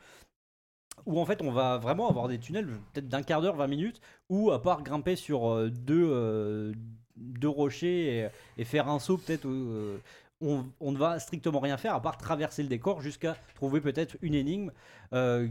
où 1.07 1.19
en 1.21 1.25
fait 1.25 1.41
on 1.43 1.51
va 1.53 1.79
vraiment 1.79 2.09
avoir 2.11 2.29
des 2.29 2.39
tunnels 2.39 2.67
peut-être 2.93 3.09
d'un 3.09 3.23
quart 3.23 3.41
d'heure, 3.41 3.57
20 3.57 3.67
minutes, 3.69 4.01
où 4.29 4.51
à 4.51 4.61
part 4.61 4.83
grimper 4.83 5.17
sur 5.17 5.49
euh, 5.49 5.71
deux, 5.71 6.07
euh, 6.11 6.73
deux 7.17 7.49
rochers 7.49 8.19
et, 8.25 8.29
et 8.61 8.65
faire 8.65 8.89
un 8.89 8.99
saut, 8.99 9.17
peut-être, 9.17 9.47
euh, 9.49 9.97
on, 10.41 10.67
on 10.81 10.93
ne 10.93 10.99
va 10.99 11.19
strictement 11.21 11.61
rien 11.61 11.77
faire 11.77 11.95
à 11.95 12.03
part 12.03 12.19
traverser 12.19 12.63
le 12.63 12.69
décor 12.69 13.01
jusqu'à 13.01 13.37
trouver 13.55 13.81
peut-être 13.81 14.17
une 14.23 14.35
énigme. 14.35 14.73
euh, 15.13 15.49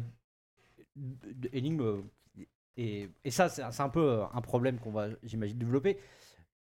énigme 1.53 1.81
euh, 1.81 2.01
et, 2.77 3.09
et 3.23 3.31
ça, 3.31 3.49
c'est 3.49 3.81
un 3.81 3.89
peu 3.89 4.01
euh, 4.01 4.25
un 4.33 4.41
problème 4.41 4.79
qu'on 4.79 4.91
va, 4.91 5.07
j'imagine, 5.23 5.57
développer. 5.57 5.97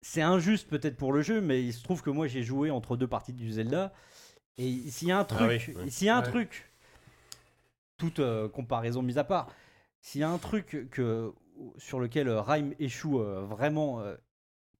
C'est 0.01 0.21
injuste 0.21 0.69
peut-être 0.69 0.97
pour 0.97 1.13
le 1.13 1.21
jeu, 1.21 1.41
mais 1.41 1.63
il 1.63 1.73
se 1.73 1.83
trouve 1.83 2.01
que 2.03 2.09
moi 2.11 2.27
j'ai 2.27 2.43
joué 2.43 2.71
entre 2.71 2.97
deux 2.97 3.07
parties 3.07 3.33
du 3.33 3.51
Zelda. 3.51 3.93
Et 4.57 4.89
s'il 4.91 5.09
y 5.09 5.11
a 5.11 5.19
un 5.19 5.25
truc, 5.25 5.71
oui, 5.75 5.75
oui. 5.75 5.91
s'il 5.91 6.07
y 6.07 6.09
a 6.09 6.17
un 6.17 6.21
Ouais. 6.21 6.31
truc, 6.31 6.71
toute 7.97 8.19
euh, 8.19 8.47
comparaison 8.49 9.01
mise 9.01 9.17
à 9.17 9.23
part, 9.23 9.49
s'il 10.01 10.21
y 10.21 10.23
a 10.23 10.29
un 10.29 10.37
truc 10.37 10.87
que, 10.91 11.33
sur 11.77 11.99
lequel 11.99 12.29
Rhyme 12.29 12.73
échoue 12.79 13.19
euh, 13.21 13.41
vraiment 13.45 14.01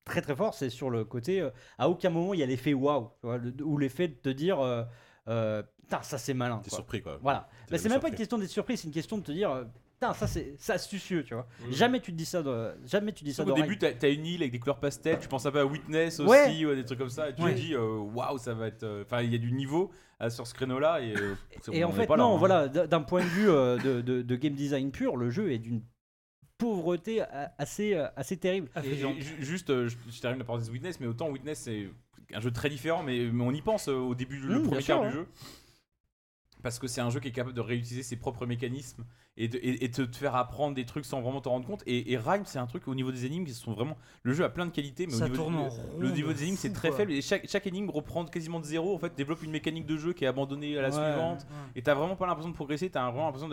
très 0.07 0.21
très 0.21 0.35
fort, 0.35 0.53
c'est 0.53 0.69
sur 0.69 0.89
le 0.89 1.05
côté. 1.05 1.41
euh, 1.41 1.49
à 1.77 1.89
aucun 1.89 2.09
moment 2.09 2.33
il 2.33 2.39
y 2.39 2.43
a 2.43 2.45
l'effet 2.45 2.73
waouh, 2.73 3.09
le- 3.23 3.63
ou 3.63 3.77
l'effet 3.77 4.07
de 4.07 4.13
te 4.15 4.29
dire. 4.29 4.59
euh, 4.59 4.83
euh, 5.27 5.61
ça 6.01 6.17
c'est 6.17 6.33
malin. 6.33 6.59
T'es 6.63 6.69
surpris, 6.69 7.01
quoi. 7.01 7.17
Voilà. 7.21 7.47
T'es 7.67 7.71
Bah, 7.73 7.77
c'est 7.77 7.89
même 7.89 7.99
pas 7.99 8.09
une 8.09 8.15
question 8.15 8.37
d'être 8.37 8.49
surpris, 8.49 8.77
c'est 8.77 8.87
une 8.87 8.93
question 8.93 9.17
de 9.17 9.23
te 9.23 9.31
dire. 9.31 9.51
euh, 9.51 9.63
Putain, 9.99 10.13
ça 10.13 10.27
c'est 10.27 10.55
astucieux, 10.69 11.23
tu 11.23 11.33
vois. 11.33 11.47
Mhm. 11.65 11.73
Jamais 11.73 11.99
tu 11.99 12.11
te 12.11 12.17
dis 12.17 12.25
ça. 12.25 12.43
De, 12.43 12.75
jamais 12.85 13.13
tu 13.13 13.23
dis 13.23 13.33
ça. 13.33 13.43
Au 13.43 13.51
début, 13.51 13.79
t'as 13.79 14.09
une 14.11 14.27
île 14.27 14.41
avec 14.43 14.51
des 14.51 14.59
couleurs 14.59 14.79
pastel, 14.79 15.17
tu 15.19 15.27
penses 15.27 15.47
un 15.47 15.51
peu 15.51 15.59
à 15.59 15.65
Witness 15.65 16.19
aussi, 16.19 16.29
Ouais. 16.29 16.65
ou 16.65 16.69
à 16.69 16.75
des 16.75 16.85
trucs 16.85 16.99
comme 16.99 17.09
ça, 17.09 17.29
et 17.29 17.33
tu 17.33 17.41
Ouais. 17.41 17.55
te 17.55 17.59
dis, 17.59 17.75
waouh, 17.75 18.37
ça 18.37 18.53
va 18.53 18.67
être. 18.67 18.85
Enfin, 19.03 19.23
il 19.23 19.31
y 19.31 19.35
a 19.35 19.39
du 19.39 19.51
niveau 19.51 19.89
euh, 20.21 20.29
sur 20.29 20.45
ce 20.45 20.53
créneau-là, 20.53 21.01
et. 21.01 21.15
euh, 21.17 21.33
Et 21.71 21.83
en 21.83 21.91
fait, 21.91 22.05
pas 22.05 22.15
là, 22.15 22.21
non, 22.23 22.35
hein. 22.35 22.37
voilà, 22.37 22.67
d'un 22.67 23.01
point 23.01 23.21
de 23.23 23.27
vue 23.27 23.49
euh, 23.49 23.77
de, 23.79 24.01
de- 24.01 24.21
de 24.21 24.35
game 24.35 24.53
design 24.53 24.91
pur, 24.91 25.17
le 25.17 25.31
jeu 25.31 25.51
est 25.51 25.57
d'une 25.57 25.81
pauvreté 26.57 27.21
assez, 27.57 27.93
euh, 27.93 28.07
assez 28.15 28.37
terrible. 28.37 28.69
Et- 28.83 28.87
et 28.87 29.21
ju- 29.21 29.35
juste, 29.39 29.69
euh, 29.69 29.87
je, 29.87 29.95
je 30.09 30.19
termine 30.21 30.39
la 30.39 30.45
parenthèse 30.45 30.69
Witness, 30.69 30.99
mais 30.99 31.07
autant 31.07 31.29
Witness 31.29 31.59
c'est 31.59 31.87
un 32.33 32.41
jeu 32.41 32.51
très 32.51 32.69
différent, 32.69 33.03
mais, 33.03 33.29
mais 33.31 33.43
on 33.43 33.51
y 33.51 33.61
pense 33.61 33.87
euh, 33.87 33.93
au 33.93 34.15
début, 34.15 34.37
le 34.39 34.59
Mmh, 34.59 34.63
premier 34.63 34.81
sûr, 34.81 34.95
quart 34.95 35.05
du 35.05 35.11
jeu. 35.11 35.27
Parce 36.67 36.79
que 36.79 36.87
c'est 36.87 36.99
un 36.99 37.09
jeu 37.09 37.21
qui 37.21 37.29
est 37.29 37.31
capable 37.31 37.55
de 37.55 37.61
réutiliser 37.61 38.03
ses 38.03 38.17
propres 38.17 38.45
mécanismes 38.45 39.05
et 39.37 39.47
de, 39.47 39.57
et, 39.59 39.85
et 39.85 39.89
te, 39.89 40.01
te 40.01 40.17
faire 40.17 40.35
apprendre 40.35 40.75
des 40.75 40.83
trucs 40.83 41.05
sans 41.05 41.21
vraiment 41.21 41.39
t'en 41.39 41.51
rendre 41.51 41.65
compte. 41.65 41.81
Et, 41.85 42.11
et 42.11 42.17
Rhyme, 42.17 42.43
c'est 42.45 42.59
un 42.59 42.65
truc 42.67 42.89
au 42.89 42.95
niveau 42.95 43.09
des 43.09 43.25
énigmes 43.25 43.45
qui 43.45 43.53
sont 43.53 43.71
vraiment. 43.71 43.95
Le 44.23 44.33
jeu 44.33 44.43
a 44.43 44.49
plein 44.49 44.65
de 44.65 44.71
qualités, 44.71 45.05
mais 45.07 45.13
Ça 45.13 45.27
au 45.27 45.29
niveau, 45.29 45.43
tourne 45.43 45.55
du- 45.55 45.61
en 45.61 45.99
le, 45.99 46.11
niveau 46.11 46.27
de 46.29 46.33
des 46.33 46.43
énigmes, 46.43 46.57
c'est 46.57 46.73
très 46.73 46.89
quoi. 46.89 46.97
faible. 46.97 47.13
Et 47.13 47.21
chaque, 47.21 47.47
chaque 47.47 47.65
énigme 47.67 47.89
reprend 47.89 48.25
quasiment 48.25 48.59
de 48.59 48.65
zéro. 48.65 48.93
En 48.93 48.99
fait, 48.99 49.15
développe 49.15 49.41
une 49.43 49.51
mécanique 49.51 49.85
de 49.85 49.95
jeu 49.95 50.11
qui 50.11 50.25
est 50.25 50.27
abandonnée 50.27 50.77
à 50.77 50.81
la 50.81 50.87
Ouais, 50.89 50.93
suivante. 50.93 51.47
ouais. 51.49 51.71
Et 51.77 51.81
t'as 51.81 51.93
vraiment 51.93 52.17
pas 52.17 52.27
l'impression 52.27 52.49
de 52.49 52.55
progresser, 52.55 52.89
t'as 52.89 53.09
vraiment 53.09 53.27
l'impression 53.27 53.47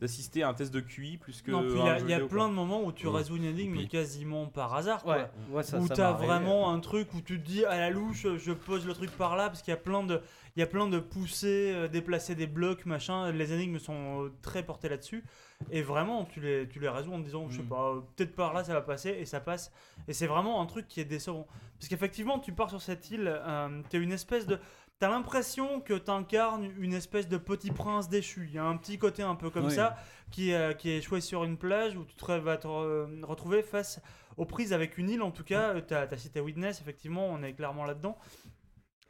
d'assister 0.00 0.42
à 0.42 0.48
un 0.48 0.54
test 0.54 0.72
de 0.72 0.80
QI 0.80 1.18
plus 1.18 1.42
que. 1.42 1.50
Non, 1.50 1.60
puis 1.62 1.72
il 1.72 1.84
y 1.84 1.88
a, 1.88 1.98
jeu 1.98 2.04
il 2.06 2.10
y 2.10 2.14
a 2.14 2.16
vidéo, 2.20 2.28
plein 2.28 2.48
de 2.48 2.54
moments 2.54 2.82
où 2.84 2.92
tu 2.92 3.06
Ouais. 3.06 3.16
résous 3.18 3.36
une 3.36 3.44
énigme 3.44 3.76
puis- 3.76 3.88
quasiment 3.88 4.46
par 4.46 4.74
hasard. 4.74 5.02
Quoi. 5.02 5.16
Ouais, 5.16 5.30
ouais, 5.50 5.62
ça- 5.62 5.78
où 5.78 5.86
t'as 5.88 6.12
vraiment 6.12 6.72
un 6.72 6.80
truc 6.80 7.12
où 7.14 7.20
tu 7.20 7.38
te 7.38 7.46
dis 7.46 7.64
à 7.66 7.76
la 7.78 7.90
louche, 7.90 8.26
je 8.38 8.52
pose 8.52 8.86
le 8.86 8.94
truc 8.94 9.10
par 9.10 9.36
là 9.36 9.48
parce 9.48 9.60
qu'il 9.62 9.72
y 9.72 9.74
a 9.74 9.80
plein 9.80 10.02
de, 10.04 10.20
il 10.56 10.60
y 10.60 10.62
a 10.62 10.66
plein 10.66 10.86
de 10.86 10.98
poussées, 10.98 11.72
euh, 11.74 11.86
déplacer 11.88 12.34
des 12.34 12.46
blocs, 12.46 12.86
machin. 12.86 13.30
Les 13.32 13.52
énigmes 13.52 13.78
sont 13.78 14.24
euh, 14.24 14.32
très 14.42 14.62
portées 14.64 14.88
là-dessus. 14.88 15.22
Et 15.70 15.82
vraiment, 15.82 16.24
tu 16.24 16.40
les, 16.40 16.66
tu 16.68 16.80
les 16.80 16.88
résous 16.88 17.12
en 17.12 17.18
te 17.20 17.24
disant, 17.24 17.48
je 17.48 17.58
sais 17.58 17.62
Mm. 17.62 17.68
pas, 17.68 17.90
euh, 17.94 18.00
peut-être 18.16 18.34
par 18.34 18.52
là 18.54 18.64
ça 18.64 18.72
va 18.74 18.80
passer 18.82 19.10
et 19.10 19.26
ça 19.26 19.40
passe. 19.40 19.72
Et 20.08 20.12
c'est 20.12 20.26
vraiment 20.26 20.60
un 20.62 20.66
truc 20.66 20.88
qui 20.88 21.00
est 21.00 21.04
décevant. 21.04 21.46
Parce 21.78 21.88
qu'effectivement, 21.88 22.38
tu 22.38 22.52
pars 22.52 22.70
sur 22.70 22.80
cette 22.82 23.10
île, 23.10 23.26
euh, 23.28 23.82
t'es 23.90 23.98
une 23.98 24.12
espèce 24.12 24.46
de. 24.46 24.58
T'as 24.98 25.10
l'impression 25.10 25.80
que 25.82 25.92
t'incarnes 25.92 26.70
une 26.78 26.94
espèce 26.94 27.28
de 27.28 27.36
petit 27.36 27.70
prince 27.70 28.08
déchu. 28.08 28.46
Il 28.48 28.54
y 28.54 28.58
a 28.58 28.64
un 28.64 28.78
petit 28.78 28.96
côté 28.98 29.22
un 29.22 29.34
peu 29.34 29.50
comme 29.50 29.66
Oui. 29.66 29.74
ça 29.74 29.94
qui, 30.30 30.54
euh, 30.54 30.72
qui 30.72 30.88
est 30.88 30.96
échoué 30.98 31.20
sur 31.20 31.44
une 31.44 31.58
plage 31.58 31.98
où 31.98 32.04
tu 32.06 32.14
te, 32.16 32.32
vas 32.32 32.56
te 32.56 32.66
re- 32.66 33.22
retrouver 33.22 33.62
face 33.62 34.00
aux 34.38 34.46
prises 34.46 34.72
avec 34.72 34.96
une 34.96 35.10
île. 35.10 35.20
En 35.20 35.30
tout 35.32 35.44
cas, 35.44 35.74
euh, 35.74 35.82
t'as 35.86 36.06
as 36.10 36.16
cité 36.16 36.40
Witness, 36.40 36.80
effectivement, 36.80 37.26
on 37.26 37.42
est 37.42 37.52
clairement 37.52 37.84
là-dedans. 37.84 38.16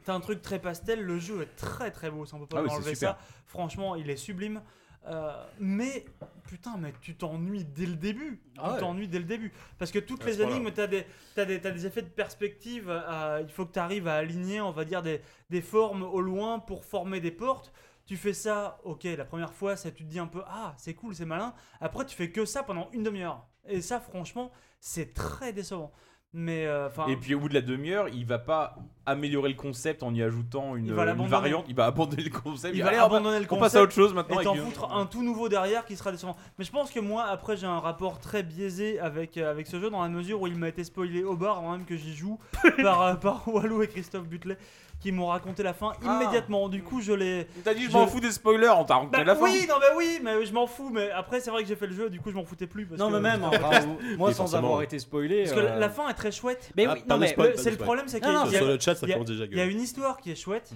T'as 0.07 0.13
un 0.13 0.21
truc 0.21 0.41
très 0.41 0.59
pastel, 0.59 1.01
le 1.01 1.19
jeu 1.19 1.41
est 1.41 1.53
très 1.57 1.91
très 1.91 2.09
beau, 2.09 2.25
ça 2.25 2.37
on 2.37 2.39
peut 2.39 2.45
pas 2.47 2.59
Ah 2.59 2.63
oui, 2.63 2.69
enlever 2.69 2.95
ça. 2.95 3.19
Franchement, 3.45 3.93
il 3.97 4.09
est 4.09 4.15
sublime. 4.15 4.61
Euh, 5.05 5.45
mais 5.59 6.05
putain, 6.47 6.77
mais 6.77 6.93
tu 7.01 7.17
t'ennuies 7.17 7.65
dès 7.65 7.85
le 7.85 7.97
début. 7.97 8.41
Ah 8.57 8.67
tu 8.67 8.73
ouais. 8.75 8.79
t'ennuies 8.79 9.09
dès 9.09 9.19
le 9.19 9.25
début. 9.25 9.51
Parce 9.77 9.91
que 9.91 9.99
toutes 9.99 10.23
ce 10.23 10.27
les 10.27 10.41
énigmes, 10.41 10.71
t'as 10.71 10.87
des, 10.87 11.05
t'as 11.35 11.43
des 11.43 11.85
effets 11.85 12.03
de 12.03 12.07
perspective. 12.07 12.85
euh, 12.89 13.41
il 13.43 13.51
faut 13.51 13.65
que 13.65 13.73
tu 13.73 13.79
arrives 13.79 14.07
à 14.07 14.15
aligner, 14.15 14.61
on 14.61 14.71
va 14.71 14.85
dire, 14.85 15.01
des, 15.01 15.19
des 15.49 15.61
formes 15.61 16.03
au 16.03 16.21
loin 16.21 16.59
pour 16.59 16.85
former 16.85 17.19
des 17.19 17.31
portes. 17.31 17.73
Tu 18.05 18.15
fais 18.15 18.31
ça, 18.31 18.79
ok, 18.85 19.03
la 19.03 19.25
première 19.25 19.51
fois, 19.53 19.75
ça, 19.75 19.91
tu 19.91 20.05
te 20.05 20.09
dis 20.09 20.19
un 20.19 20.27
peu, 20.27 20.41
ah, 20.47 20.73
c'est 20.77 20.93
cool, 20.93 21.15
c'est 21.15 21.25
malin. 21.25 21.53
Après, 21.81 22.05
tu 22.05 22.15
fais 22.15 22.31
que 22.31 22.45
ça 22.45 22.63
pendant 22.63 22.89
une 22.93 23.03
demi-heure. 23.03 23.45
Et 23.67 23.81
ça, 23.81 23.99
franchement, 23.99 24.53
c'est 24.79 25.13
très 25.13 25.51
décevant. 25.51 25.91
Mais, 26.33 26.65
euh. 26.67 26.89
Et 27.07 27.15
puis 27.15 27.33
au 27.35 27.39
bout 27.39 27.49
de 27.49 27.53
la 27.53 27.61
demi-heure, 27.61 28.09
il 28.09 28.25
va 28.25 28.37
pas 28.37 28.75
améliorer 29.05 29.49
le 29.49 29.55
concept 29.55 30.03
en 30.03 30.13
y 30.13 30.21
ajoutant 30.21 30.75
une, 30.75 30.91
variante, 30.91 31.65
il 31.69 31.75
va 31.75 31.85
abandonner 31.85 32.23
le 32.23 32.29
concept. 32.29 32.75
il 32.75 32.83
va 32.83 32.89
Allez, 32.89 32.99
on 32.99 33.05
abandonner 33.05 33.39
le 33.39 33.45
on 33.45 33.47
concept 33.47 33.61
passe 33.63 33.75
à 33.75 33.81
autre 33.81 33.93
chose 33.93 34.13
maintenant. 34.13 34.39
et 34.41 34.43
t'en 34.43 34.51
avec- 34.51 34.63
foutre 34.65 34.91
un 34.93 35.05
tout 35.05 35.23
nouveau 35.23 35.47
derrière 35.47 35.85
qui 35.85 35.95
sera 35.95 36.11
décevant. 36.11 36.35
Mais 36.59 36.65
je 36.65 36.71
pense 36.71 36.91
que 36.91 36.99
moi, 36.99 37.23
après, 37.23 37.55
j'ai 37.55 37.65
un 37.65 37.79
rapport 37.79 38.19
très 38.19 38.43
biaisé 38.43 38.99
avec, 38.99 39.37
euh, 39.37 39.49
avec 39.49 39.65
ce 39.67 39.79
jeu 39.79 39.89
dans 39.89 40.01
la 40.03 40.09
mesure 40.09 40.41
où 40.41 40.47
il 40.47 40.57
m'a 40.57 40.67
été 40.67 40.83
spoilé 40.83 41.23
au 41.23 41.37
bar 41.37 41.59
avant 41.59 41.71
même 41.71 41.85
que 41.85 41.95
j'y 41.95 42.13
joue 42.13 42.37
par, 42.83 43.01
euh, 43.01 43.15
par 43.15 43.47
Walou 43.47 43.81
et 43.81 43.87
Christophe 43.87 44.27
Butlet 44.27 44.57
qui 44.99 45.11
m'ont 45.11 45.27
raconté 45.27 45.61
la 45.63 45.73
fin 45.73 45.91
Ah. 46.03 46.19
immédiatement. 46.21 46.69
Du 46.69 46.81
coup, 46.83 47.01
je 47.01 47.13
l'ai. 47.13 47.47
T'as 47.63 47.73
dit 47.75 47.83
je 47.85 47.91
m'en 47.91 48.07
fous 48.07 48.19
des 48.19 48.31
spoilers, 48.31 48.69
on 48.77 48.83
t'a 48.83 48.95
raconté 48.95 49.17
Bah 49.17 49.23
la 49.23 49.35
fin. 49.35 49.43
oui, 49.43 49.65
non, 49.69 49.75
mais 49.79 49.95
oui, 49.95 50.19
mais 50.23 50.45
je 50.45 50.53
m'en 50.53 50.65
fous. 50.67 50.89
Mais 50.91 51.11
après, 51.11 51.39
c'est 51.39 51.51
vrai 51.51 51.61
que 51.61 51.67
j'ai 51.69 51.75
fait 51.75 51.87
le 51.87 51.93
jeu, 51.95 52.09
du 52.09 52.19
coup, 52.19 52.31
je 52.31 52.35
m'en 52.35 52.43
foutais 52.45 52.65
plus. 52.67 52.85
Parce 52.87 52.99
Non, 52.99 53.09
que- 53.09 53.13
mais 53.13 53.19
même, 53.21 53.43
enfin, 53.43 53.69
moi 54.17 54.33
sans 54.33 54.55
avoir 54.55 54.81
été 54.81 54.97
spoilé. 54.99 55.43
Parce 55.43 55.53
que 55.55 55.59
euh, 55.59 55.79
la 55.79 55.89
fin 55.89 56.09
est 56.09 56.13
très 56.15 56.31
chouette. 56.31 56.71
Mais 56.75 56.85
Ah, 56.87 56.93
oui, 56.95 57.03
non, 57.07 57.17
mais 57.17 57.35
C'est 57.57 57.71
le 57.71 57.77
problème, 57.77 58.05
c'est 58.07 58.19
qu'il 58.19 58.31
y 58.31 58.35
a- 58.35 58.45
Sur 58.49 58.65
le 58.65 58.79
chat, 58.79 58.95
ça 58.95 59.05
il 59.05 59.09
y 59.09 59.11
a- 59.11 59.15
commence 59.15 59.27
déjà 59.29 59.43
à 59.43 59.45
Il 59.47 59.51
y 59.57 59.61
a 59.61 59.65
gueuler. 59.65 59.75
une 59.75 59.81
histoire 59.81 60.17
qui 60.17 60.31
est 60.31 60.35
chouette. 60.35 60.71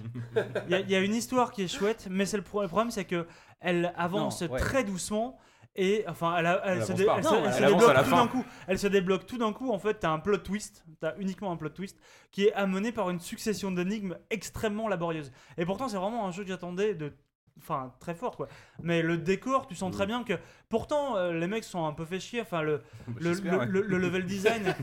Il 0.68 0.90
y, 0.90 0.94
a- 0.94 1.00
une 1.00 1.14
histoire 1.14 1.50
qui 1.52 1.62
est 1.64 1.68
chouette, 1.68 2.06
mais 2.10 2.24
c'est 2.26 2.36
le, 2.36 2.42
pro- 2.44 2.62
le 2.62 2.68
problème, 2.68 2.90
c'est 2.90 3.04
que 3.04 3.26
elle 3.60 3.92
avance 3.96 4.44
très 4.58 4.84
doucement. 4.84 5.38
Et 5.74 6.04
enfin, 6.06 6.36
elle, 6.36 6.46
a- 6.46 6.60
elle 6.66 6.78
Elle 6.78 6.84
se, 6.84 6.92
avance 6.92 6.98
dé- 6.98 7.04
pas. 7.06 7.16
elle 7.18 7.24
Non, 7.24 7.30
se- 7.30 7.34
elle 7.36 7.44
elle 7.46 7.52
se 7.52 7.62
avance 7.62 7.70
débloque 7.72 7.90
à 7.90 7.94
la 7.94 8.02
tout 8.04 8.10
fin. 8.10 8.16
d'un 8.16 8.26
coup. 8.28 8.44
Elle 8.66 8.78
se 8.78 8.86
débloque 8.88 9.26
tout 9.26 9.38
d'un 9.38 9.52
coup. 9.54 9.70
En 9.72 9.78
fait, 9.78 9.94
t'as 9.94 10.10
un 10.10 10.18
plot 10.18 10.36
twist. 10.38 10.84
T'as 11.00 11.14
uniquement 11.18 11.50
un 11.50 11.56
plot 11.56 11.70
twist 11.70 11.98
qui 12.30 12.44
est 12.44 12.52
amené 12.52 12.92
par 12.92 13.08
une 13.08 13.20
succession 13.20 13.70
d'énigmes 13.72 14.18
extrêmement 14.30 14.86
laborieuses. 14.88 15.32
Et 15.56 15.64
pourtant, 15.64 15.88
c'est 15.88 15.96
vraiment 15.96 16.26
un 16.26 16.30
jeu 16.30 16.42
que 16.42 16.48
j'attendais 16.50 16.94
de 16.94 17.12
enfin 17.58 17.92
très 18.00 18.14
fort 18.14 18.36
quoi. 18.36 18.48
Mais 18.82 19.02
le 19.02 19.16
décor, 19.18 19.66
tu 19.66 19.74
sens 19.74 19.92
très 19.92 20.06
bien 20.06 20.24
que 20.24 20.34
pourtant 20.68 21.16
euh, 21.16 21.32
les 21.32 21.46
mecs 21.46 21.64
sont 21.64 21.84
un 21.86 21.92
peu 21.92 22.04
fait 22.04 22.18
chier. 22.20 22.40
Enfin 22.40 22.62
le 22.62 22.82
le, 23.18 23.30
j'espère, 23.34 23.52
le- 23.52 23.58
ouais. 23.58 23.66
le- 23.66 23.82
le 23.82 23.98
level 23.98 24.24
design, 24.26 24.74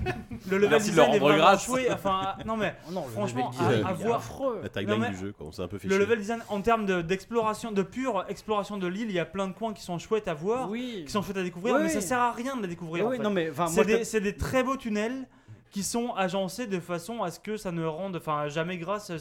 le 0.50 0.58
level 0.58 0.70
Merci 0.70 0.92
de 0.92 0.96
leur 0.96 1.08
design 1.08 1.16
est 1.16 1.20
vraiment 1.20 1.58
chouette. 1.58 1.90
Enfin 1.92 2.36
non 2.46 2.56
mais 2.58 2.76
Oh 2.88 2.92
non, 2.94 3.04
franchement 3.04 3.50
design, 3.50 3.84
à, 3.86 3.90
à 3.90 3.94
voir. 3.94 4.18
affreux. 4.18 4.60
La 4.64 4.70
tagline 4.70 5.10
du 5.10 5.18
jeu, 5.18 5.32
quoi. 5.34 5.48
On 5.48 5.52
s'est 5.52 5.62
un 5.62 5.68
peu 5.68 5.78
fait 5.78 5.88
Le 5.88 5.96
chier. 5.96 6.06
level 6.06 6.20
design 6.20 6.40
en 6.50 6.62
termes 6.62 6.86
de- 6.86 7.02
d'exploration, 7.02 7.72
de, 7.72 7.82
pure 7.84 8.26
exploration 8.30 8.78
de 8.78 8.88
l'île, 8.88 9.10
il 9.10 9.16
y 9.16 9.20
a 9.20 9.26
plein 9.26 9.48
de 9.48 9.54
coins 9.54 9.74
qui 9.74 9.82
sont 9.84 9.98
chouettes 10.00 10.28
à 10.28 10.34
voir, 10.34 10.70
Oui. 10.70 11.04
qui 11.06 11.12
sont 11.12 11.22
chouettes 11.22 11.38
à 11.38 11.44
découvrir, 11.44 11.76
Oui, 11.76 11.82
mais 11.84 11.90
ça 11.90 12.02
sert 12.02 12.20
à 12.20 12.32
rien 12.32 12.56
de 12.56 12.62
les 12.62 12.68
découvrir. 12.70 13.06
Oui, 13.08 13.16
en 13.16 13.18
fait. 13.18 13.24
non, 13.24 13.30
mais, 13.32 13.52
des, 13.86 14.04
c'est 14.06 14.22
des 14.22 14.36
très 14.36 14.64
beaux 14.64 14.78
tunnels 14.78 15.28
qui 15.72 15.84
sont 15.84 16.14
agencés 16.16 16.68
de 16.68 16.80
façon 16.80 17.22
à 17.24 17.32
ce 17.32 17.40
que 17.40 17.58
ça 17.58 17.72
ne 17.72 17.86
rende, 17.86 18.16
enfin 18.16 18.48
jamais 18.48 18.78
grâce, 18.78 19.12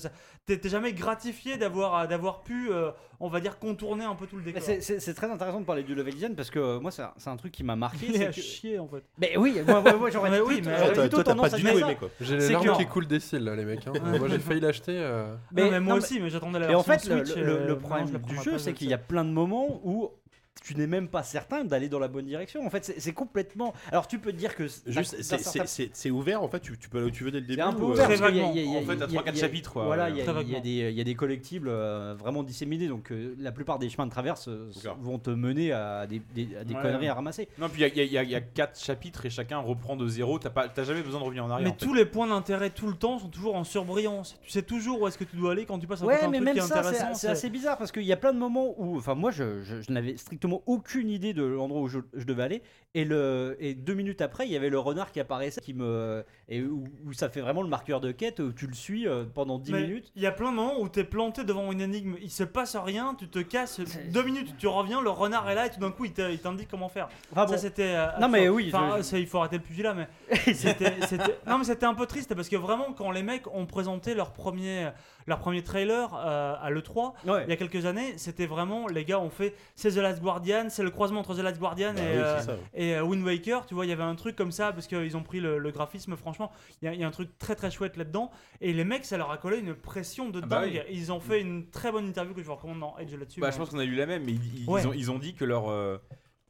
t'es 0.46 0.58
jamais 0.68 0.92
gratifié 0.92 1.56
d'avoir 1.58 2.08
d'avoir 2.08 2.42
pu, 2.42 2.70
euh, 2.70 2.90
on 3.20 3.28
va 3.28 3.40
dire, 3.40 3.58
contourner 3.58 4.04
un 4.04 4.14
peu 4.14 4.26
tout 4.26 4.36
le 4.36 4.42
décor. 4.42 4.62
C'est- 4.62 5.14
très 5.14 5.30
intéressant 5.30 5.60
de 5.60 5.66
parler 5.66 5.82
du 5.82 5.94
level 5.94 6.14
design 6.14 6.34
parce 6.34 6.50
que 6.50 6.58
euh, 6.58 6.80
moi 6.80 6.90
c'est 6.90 7.02
un, 7.28 7.36
truc 7.36 7.52
qui 7.52 7.64
m'a 7.64 7.76
marqué. 7.76 8.06
Il 8.08 8.14
est 8.14 8.18
c'est 8.18 8.26
à 8.26 8.32
que- 8.32 8.40
chier 8.40 8.78
en 8.78 8.88
fait. 8.88 9.02
Mais 9.18 9.36
oui, 9.36 9.60
moi, 9.66 9.80
moi, 9.82 9.92
moi, 9.96 10.10
j'aurais 10.10 10.40
oui, 10.40 10.62
mais- 10.64 10.76
Toi, 10.76 10.86
t'as- 10.88 11.00
plutôt 11.02 11.08
toi, 11.16 11.24
t'as 11.24 11.30
tendance 11.32 11.50
pas 11.50 11.56
à 11.56 11.58
du 11.58 11.64
tout 11.66 11.78
aimé, 11.78 11.96
quoi. 11.98 12.08
J'ai 12.20 12.36
les 12.36 12.40
C'est 12.40 12.52
larmes 12.52 12.76
qui 12.78 12.86
coulent 12.86 13.06
des 13.06 13.20
cils 13.20 13.44
là, 13.44 13.54
les 13.56 13.64
mecs. 13.64 13.86
hein. 13.86 13.92
Moi 14.18 14.28
j'ai 14.28 14.38
failli 14.38 14.60
l'acheter. 14.60 14.96
euh. 14.98 15.34
Mais, 15.52 15.68
moi 15.80 15.94
non, 15.94 15.94
aussi, 15.96 16.18
mais 16.20 16.30
j'attendais 16.30 16.58
la 16.60 16.70
Et 16.70 16.74
en 16.74 16.80
version 16.82 17.14
fait, 17.14 17.14
le, 17.20 17.24
Switch. 17.26 17.36
le- 17.38 17.46
euh, 17.48 17.66
le 17.66 17.68
je 17.68 17.74
problème 17.74 18.06
du 18.18 18.36
jeu, 18.42 18.58
c'est 18.58 18.72
qu'il 18.72 18.86
le 18.86 18.92
y 18.92 18.94
a 18.94 18.98
plein 18.98 19.24
de 19.24 19.30
moments 19.30 19.80
où 19.84 20.10
tu 20.62 20.74
n'es 20.76 20.86
même 20.86 21.08
pas 21.08 21.22
certain 21.22 21.64
d'aller 21.64 21.88
dans 21.88 21.98
la 21.98 22.08
bonne 22.08 22.26
direction. 22.26 22.64
En 22.66 22.70
fait, 22.70 22.94
c'est 22.98 23.12
complètement. 23.12 23.72
Alors, 23.90 24.06
tu 24.06 24.18
peux 24.18 24.32
te 24.32 24.36
dire 24.36 24.54
que 24.54 24.68
c'est- 24.68 24.90
Juste, 24.90 25.16
c'est- 25.22 26.10
ouvert 26.10 26.42
en 26.42 26.48
fait, 26.48 26.60
tu, 26.60 26.76
tu 26.78 26.88
peux 26.88 26.98
aller 26.98 27.06
où 27.08 27.10
tu 27.10 27.24
veux 27.24 27.30
dès 27.30 27.40
le 27.40 27.46
début. 27.46 27.60
C'est 27.60 27.66
un 27.68 27.72
peu 27.72 27.82
ou, 27.82 27.88
euh, 27.88 27.92
ouvert 27.92 28.08
parce 28.08 28.20
y 28.20 28.24
a- 28.24 28.30
y 28.30 28.40
a- 28.40 28.50
il 28.50 28.72
y 28.72 28.76
a- 28.76 28.80
En 28.80 28.82
fait, 28.82 28.86
t'as 28.86 28.92
il 28.94 28.98
y 28.98 29.02
a- 29.02 29.06
trois, 29.06 29.22
quatre 29.24 29.34
il 29.34 29.38
y 29.38 29.40
a- 29.42 29.46
chapitres, 29.46 29.72
quoi. 29.72 29.84
Voilà, 29.84 30.04
Ouais. 30.04 30.10
il 30.10 30.16
y, 30.16 30.20
a- 30.20 30.58
y 30.58 30.60
des, 30.60 30.70
il 30.90 30.96
y 30.96 31.00
a 31.00 31.04
des 31.04 31.14
collectibles 31.14 31.68
euh, 31.68 32.14
vraiment 32.18 32.42
disséminés, 32.42 32.88
donc 32.88 33.12
euh, 33.12 33.34
la 33.38 33.52
plupart 33.52 33.78
des 33.78 33.88
chemins 33.88 34.06
de 34.06 34.10
traverse 34.10 34.48
euh, 34.48 34.70
vont 35.00 35.18
te 35.18 35.30
mener 35.30 35.72
à 35.72 36.06
des, 36.06 36.20
des- 36.34 36.56
à 36.56 36.64
des 36.64 36.74
Ouais. 36.74 36.82
conneries 36.82 37.08
à 37.08 37.14
ramasser. 37.14 37.48
Non, 37.58 37.68
puis 37.68 37.82
il 37.82 37.82
y 37.82 37.84
a- 37.84 37.88
il 37.88 37.96
y, 37.96 38.00
a- 38.00 38.04
il 38.04 38.12
y 38.12 38.18
a- 38.18 38.22
il 38.24 38.30
y 38.30 38.34
a 38.34 38.40
quatre 38.40 38.78
chapitres 38.80 39.26
et 39.26 39.30
chacun 39.30 39.58
reprend 39.58 39.96
de 39.96 40.06
zéro. 40.08 40.38
T'as 40.38 40.50
pas- 40.50 40.68
t'as 40.68 40.84
jamais 40.84 41.02
besoin 41.02 41.20
de 41.20 41.24
revenir 41.24 41.44
en 41.44 41.50
arrière. 41.50 41.66
Mais 41.68 41.74
en 41.74 41.78
fait. 41.78 41.84
tous 41.86 41.94
les 41.94 42.04
points 42.04 42.26
d'intérêt 42.26 42.70
tout 42.70 42.86
le 42.88 42.94
temps 42.94 43.18
sont 43.18 43.28
toujours 43.28 43.54
en 43.56 43.64
surbrillance. 43.64 44.38
Tu 44.42 44.50
sais 44.50 44.62
toujours 44.62 45.02
où 45.02 45.08
est-ce 45.08 45.18
que 45.18 45.24
tu 45.24 45.36
dois 45.36 45.52
aller 45.52 45.66
quand 45.66 45.78
tu 45.78 45.86
passes 45.86 46.02
à 46.02 46.04
côté 46.04 46.16
Ouais, 46.16 46.28
mais 46.28 46.36
truc 46.38 46.44
même 46.46 46.54
qui 46.54 46.60
est 46.60 46.62
ça, 46.62 46.78
intéressant. 46.78 47.14
c'est- 47.14 47.20
c'est 47.20 47.28
assez 47.28 47.50
bizarre 47.50 47.76
parce 47.78 47.92
qu'il 47.92 48.02
y 48.04 48.12
a 48.12 48.16
plein 48.16 48.32
de 48.32 48.38
moments 48.38 48.74
où, 48.78 48.96
enfin, 48.96 49.14
moi, 49.14 49.30
je 49.30 49.44
n'avais 49.92 50.16
strictement 50.16 50.47
aucune 50.66 51.10
idée 51.10 51.32
de 51.32 51.42
l'endroit 51.42 51.80
où 51.80 51.88
je, 51.88 51.98
devais 52.24 52.42
aller, 52.42 52.62
et 52.94 53.04
le 53.04 53.56
et 53.60 53.74
deux 53.74 53.92
minutes 53.94 54.20
après, 54.22 54.46
il 54.46 54.52
y 54.52 54.56
avait 54.56 54.70
le 54.70 54.78
renard 54.78 55.12
qui 55.12 55.20
apparaissait, 55.20 55.60
qui 55.60 55.74
me 55.74 56.24
et 56.48 56.62
où, 56.62 56.84
où 57.04 57.12
ça 57.12 57.28
fait 57.28 57.42
vraiment 57.42 57.60
le 57.62 57.68
marqueur 57.68 58.00
de 58.00 58.10
quête 58.12 58.40
où 58.40 58.52
tu 58.52 58.66
le 58.66 58.72
suis 58.74 59.06
euh, 59.06 59.24
pendant 59.32 59.58
10 59.58 59.72
Mais 59.72 59.82
minutes. 59.82 60.10
Il 60.16 60.22
y 60.22 60.26
a 60.26 60.32
plein 60.32 60.50
de 60.50 60.56
moments 60.56 60.80
où 60.80 60.88
t'es 60.88 61.04
planté 61.04 61.44
devant 61.44 61.70
une 61.70 61.82
énigme, 61.82 62.16
il 62.22 62.30
se 62.30 62.44
passe 62.44 62.76
rien, 62.76 63.14
tu 63.18 63.28
te 63.28 63.40
casses, 63.40 63.80
deux 64.10 64.22
minutes, 64.22 64.54
tu 64.58 64.66
reviens, 64.66 65.02
le 65.02 65.10
renard 65.10 65.48
est 65.50 65.54
là 65.54 65.66
et 65.66 65.70
tout 65.70 65.80
d'un 65.80 65.90
coup 65.90 66.06
il 66.06 66.12
te- 66.14 66.30
il 66.30 66.38
t'indique 66.38 66.68
comment 66.70 66.88
faire. 66.88 67.08
Enfin, 67.32 67.44
bon. 67.44 67.52
Ça 67.52 67.58
c'était. 67.58 67.94
euh, 67.94 68.06
Non, 68.20 68.28
mais 68.28 68.48
oui, 68.48 68.70
Enfin, 68.72 68.94
je- 68.98 69.02
ça, 69.02 69.18
il 69.18 69.26
faut 69.26 69.38
arrêter 69.38 69.58
le 69.58 69.62
pugilat, 69.62 69.92
mais 69.94 70.08
c'était, 70.54 70.94
c'était- 71.06 71.38
non 71.46 71.58
mais 71.58 71.64
c'était 71.64 71.86
un 71.86 71.94
peu 71.94 72.06
triste 72.06 72.34
parce 72.34 72.48
que 72.48 72.56
vraiment 72.56 72.92
quand 72.94 73.10
les 73.10 73.22
mecs 73.22 73.46
ont 73.54 73.66
présenté 73.66 74.14
leur 74.14 74.32
premier, 74.32 74.88
leur 75.26 75.38
premier 75.40 75.62
trailer 75.62 76.10
euh, 76.14 76.54
à 76.60 76.70
l'E3 76.70 77.12
Ouais. 77.26 77.44
il 77.46 77.50
y 77.50 77.52
a 77.52 77.56
quelques 77.56 77.84
années, 77.84 78.14
c'était 78.16 78.46
vraiment 78.46 78.86
les 78.88 79.04
gars 79.04 79.20
ont 79.20 79.28
fait 79.30 79.54
c'est 79.74 79.90
The 79.90 79.96
Last 79.96 80.22
Guardian, 80.22 80.66
c'est 80.70 80.82
le 80.82 80.90
croisement 80.90 81.20
entre 81.20 81.34
The 81.34 81.40
Last 81.42 81.58
Guardian 81.58 81.92
Bah 81.94 82.00
et, 82.00 82.04
oui, 82.06 82.12
c'est 82.14 82.18
euh, 82.22 82.40
ça, 82.40 82.52
ouais. 82.52 82.58
Et 82.80 82.94
euh, 82.94 83.02
Wind 83.04 83.22
Waker, 83.24 83.66
tu 83.66 83.74
vois, 83.74 83.84
il 83.84 83.88
y 83.88 83.92
avait 83.92 84.02
un 84.02 84.14
truc 84.14 84.36
comme 84.36 84.52
ça 84.52 84.72
parce 84.72 84.86
qu'ils 84.86 85.16
ont 85.16 85.22
pris 85.22 85.40
le, 85.40 85.58
le 85.58 85.70
graphisme, 85.70 86.16
franchement, 86.16 86.50
il 86.80 86.86
y, 86.86 86.88
a- 86.88 86.94
il 86.94 87.00
y 87.00 87.04
a 87.04 87.06
un 87.08 87.10
truc 87.10 87.36
très 87.38 87.54
très 87.54 87.70
chouette 87.70 87.96
là-dedans. 87.96 88.30
Et 88.60 88.72
les 88.72 88.84
mecs, 88.84 89.04
ça 89.04 89.18
leur 89.18 89.30
a 89.30 89.36
collé 89.38 89.58
une 89.58 89.74
pression 89.74 90.30
de 90.30 90.40
Ah 90.42 90.46
bah 90.46 90.60
dingue. 90.62 90.84
oui. 90.88 90.96
Ils 90.96 91.12
ont 91.12 91.20
fait 91.20 91.40
une 91.40 91.68
très 91.70 91.90
bonne 91.92 92.06
interview 92.06 92.32
que 92.34 92.40
je 92.40 92.46
vous 92.46 92.54
recommande 92.54 92.80
dans 92.80 92.96
Edge 92.98 93.12
là-dessus. 93.14 93.40
Bah, 93.40 93.48
mais- 93.48 93.52
je 93.52 93.58
pense 93.58 93.70
qu'on 93.70 93.78
a 93.78 93.84
eu 93.84 93.94
la 93.94 94.06
même, 94.06 94.24
mais 94.24 94.32
ils, 94.32 94.62
ils- 94.62 94.68
Ouais. 94.70 94.80
ils 94.82 94.86
ont, 94.88 94.92
ils 94.92 95.10
ont 95.10 95.18
dit 95.18 95.34
que 95.34 95.44
leur 95.44 95.68
euh, 95.68 95.98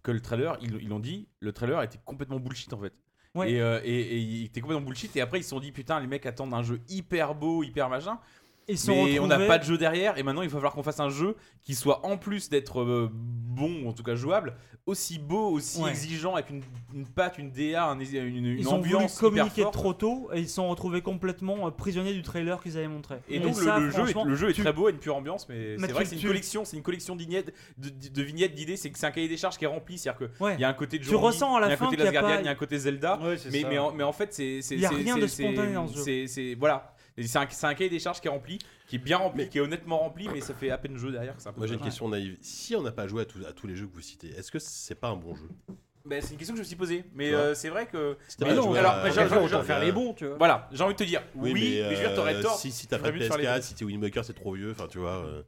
que 0.02 0.10
le 0.12 0.20
trailer, 0.20 0.56
ils 0.62 0.74
ils 0.82 0.88
l'ont 0.88 1.00
dit, 1.00 1.28
le 1.40 1.52
trailer 1.52 1.82
était 1.82 1.98
complètement 2.04 2.38
bullshit 2.38 2.72
en 2.72 2.78
fait. 2.80 2.92
Ouais. 3.34 3.52
Et, 3.52 3.60
euh, 3.60 3.80
et, 3.84 4.00
et 4.00 4.18
il 4.18 4.44
était 4.46 4.60
complètement 4.60 4.84
bullshit. 4.86 5.14
Et 5.16 5.20
après, 5.20 5.38
ils 5.40 5.42
se 5.44 5.50
sont 5.50 5.60
dit, 5.60 5.70
putain, 5.72 6.00
les 6.00 6.06
mecs 6.06 6.24
attendent 6.26 6.54
un 6.54 6.62
jeu 6.62 6.80
hyper 6.88 7.34
beau, 7.34 7.62
hyper 7.62 7.88
machin. 7.88 8.18
Ils 8.68 8.78
sont 8.78 9.04
Mais 9.06 9.18
on 9.18 9.26
n'a 9.26 9.38
pas 9.38 9.58
de 9.58 9.64
jeu 9.64 9.78
derrière. 9.78 10.18
Et 10.18 10.22
maintenant, 10.22 10.42
il 10.42 10.48
va 10.48 10.54
falloir 10.56 10.74
qu'on 10.74 10.82
fasse 10.82 11.00
un 11.00 11.08
jeu 11.08 11.36
qui 11.62 11.74
soit, 11.74 12.04
en 12.04 12.16
plus 12.18 12.50
d'être 12.50 12.80
euh, 12.82 13.10
bon, 13.12 13.84
ou 13.84 13.88
en 13.88 13.92
tout 13.92 14.02
cas 14.02 14.14
jouable, 14.14 14.54
aussi 14.84 15.18
beau, 15.18 15.50
aussi 15.50 15.80
Ouais. 15.82 15.90
exigeant, 15.90 16.34
avec 16.34 16.50
une, 16.50 16.62
une 16.94 17.06
patte, 17.06 17.38
une 17.38 17.50
DA, 17.50 17.84
un- 17.86 17.98
une, 17.98 18.46
une 18.46 18.58
Ils 18.58 18.68
ont 18.68 18.78
voulu 18.78 18.94
ambiance 18.94 19.12
hyper 19.16 19.20
communiquer 19.20 19.64
trop 19.72 19.92
tôt 19.92 20.30
et 20.32 20.40
ils 20.40 20.48
se 20.48 20.54
sont 20.56 20.68
retrouvés 20.68 21.02
complètement 21.02 21.66
euh, 21.66 21.70
prisonniers 21.70 22.12
du 22.14 22.22
trailer 22.22 22.62
qu'ils 22.62 22.76
avaient 22.78 22.88
montré. 22.88 23.16
Et 23.28 23.38
donc 23.38 23.54
ça, 23.54 23.78
le, 23.78 23.86
le 23.86 23.90
jeu, 23.90 24.08
est, 24.08 24.24
le 24.24 24.34
jeu 24.34 24.50
est 24.50 24.52
tu- 24.54 24.62
très 24.62 24.72
beau, 24.72 24.86
a 24.86 24.90
une 24.90 24.98
pure 24.98 25.16
ambiance, 25.16 25.46
mais, 25.48 25.76
Mais 25.78 25.86
c'est 25.88 25.92
vrai 25.92 26.04
tu- 26.04 26.04
que 26.04 26.08
c'est 26.10 26.14
une 26.16 26.20
tu- 26.22 26.26
collection, 26.28 26.64
c'est 26.64 26.76
une 26.76 26.82
collection 26.82 27.16
de 27.16 27.22
vignettes, 27.22 27.52
de, 27.78 27.88
de- 27.90 28.08
de 28.08 28.22
vignettes 28.22 28.54
d'idées. 28.54 28.76
C'est 28.76 28.90
que 28.90 28.98
c'est 28.98 29.06
un 29.06 29.10
cahier 29.10 29.28
des 29.28 29.36
charges 29.36 29.58
qui 29.58 29.64
est 29.64 29.68
rempli, 29.68 29.98
c'est-à-dire 29.98 30.28
que 30.28 30.42
Ouais. 30.44 30.54
il 30.54 30.60
y 30.60 30.64
a 30.64 30.68
un 30.68 30.74
côté 30.74 30.98
de 30.98 31.04
Tu 31.04 31.10
Journey, 31.10 31.26
ressens 31.26 31.56
à 31.56 31.60
la 31.60 31.66
il 31.66 31.70
y 31.70 31.72
a 31.72 31.74
un 31.74 31.76
fin 31.78 31.84
côté 31.90 32.00
a 32.02 32.04
Last 32.04 32.12
Guardian, 32.14 32.38
il 32.40 32.44
y 32.44 32.48
a 32.48 32.52
un 32.52 32.54
côté 32.54 32.78
Zelda, 32.78 33.18
mais, 33.52 33.78
en, 33.78 33.92
mais 33.92 34.04
en 34.04 34.12
fait 34.12 34.32
c'est 34.34 34.58
Il 34.70 34.80
y 34.80 34.86
a 34.86 34.90
rien 34.90 35.16
de 35.18 35.26
spontané 35.26 35.72
dans 35.74 35.86
ce 35.86 36.26
jeu. 36.26 36.54
voilà. 36.58 36.94
C'est 37.26 37.38
un, 37.38 37.46
c'est 37.50 37.66
un 37.66 37.74
cahier 37.74 37.90
des 37.90 37.98
charges 37.98 38.20
qui 38.20 38.28
est 38.28 38.30
rempli, 38.30 38.58
qui 38.86 38.96
est 38.96 38.98
bien 39.00 39.16
rempli, 39.18 39.48
qui 39.48 39.58
est 39.58 39.60
honnêtement 39.60 39.98
rempli, 39.98 40.28
mais 40.32 40.40
ça 40.40 40.54
fait 40.54 40.70
à 40.70 40.78
peine 40.78 40.96
jeu 40.96 41.10
derrière. 41.12 41.34
un 41.44 41.52
peu 41.52 41.58
Moi 41.58 41.66
j'ai 41.66 41.74
une 41.74 41.80
question 41.80 42.08
naïve. 42.08 42.36
Si 42.40 42.76
on 42.76 42.82
n'a 42.82 42.92
pas 42.92 43.06
joué 43.08 43.22
à, 43.22 43.24
tous- 43.24 43.44
à 43.44 43.52
tous 43.52 43.66
les 43.66 43.76
jeux 43.76 43.86
que 43.86 43.94
vous 43.94 44.00
citez, 44.00 44.28
est-ce 44.28 44.50
que 44.52 44.58
c'est 44.58 44.94
pas 44.94 45.08
un 45.08 45.16
bon 45.16 45.34
jeu? 45.34 45.48
Bah, 46.04 46.16
c'est 46.22 46.30
une 46.32 46.36
question 46.38 46.54
que 46.54 46.58
je 46.58 46.62
me 46.62 46.66
suis 46.66 46.76
posée, 46.76 47.04
mais 47.12 47.34
euh, 47.34 47.54
c'est 47.54 47.68
vrai 47.68 47.86
que. 47.86 48.16
C'était 48.28 48.44
Mais 48.46 48.50
pas 48.52 48.56
non, 48.56 48.72
alors, 48.72 48.92
à- 48.92 49.10
j'ai- 49.10 49.20
autant 49.36 49.62
faire 49.62 49.80
les 49.80 49.92
bons, 49.92 50.14
tu 50.14 50.26
vois. 50.26 50.36
Voilà, 50.38 50.68
j'ai 50.72 50.82
envie 50.82 50.94
de 50.94 50.98
te 50.98 51.04
dire, 51.04 51.22
oui, 51.34 51.52
mais, 51.52 51.60
je 51.82 51.88
veux 51.88 51.96
dire, 51.96 52.14
t'aurais 52.14 52.34
euh, 52.36 52.42
tort. 52.42 52.56
Si, 52.58 52.70
si 52.72 52.86
t'as 52.86 52.96
pas 52.96 53.08
J'aurais 53.08 53.12
de 53.12 53.18
mieux 53.18 53.28
faire 53.28 53.36
les 53.36 53.44
PS4, 53.44 53.56
bons. 53.56 53.62
si 53.62 53.74
t'es 53.74 53.84
Wind 53.84 54.02
Waker, 54.02 54.24
c'est 54.24 54.32
trop 54.32 54.54
vieux. 54.54 54.70
Enfin, 54.70 54.86
tu 54.88 54.98
vois. 54.98 55.24
euh, 55.26 55.42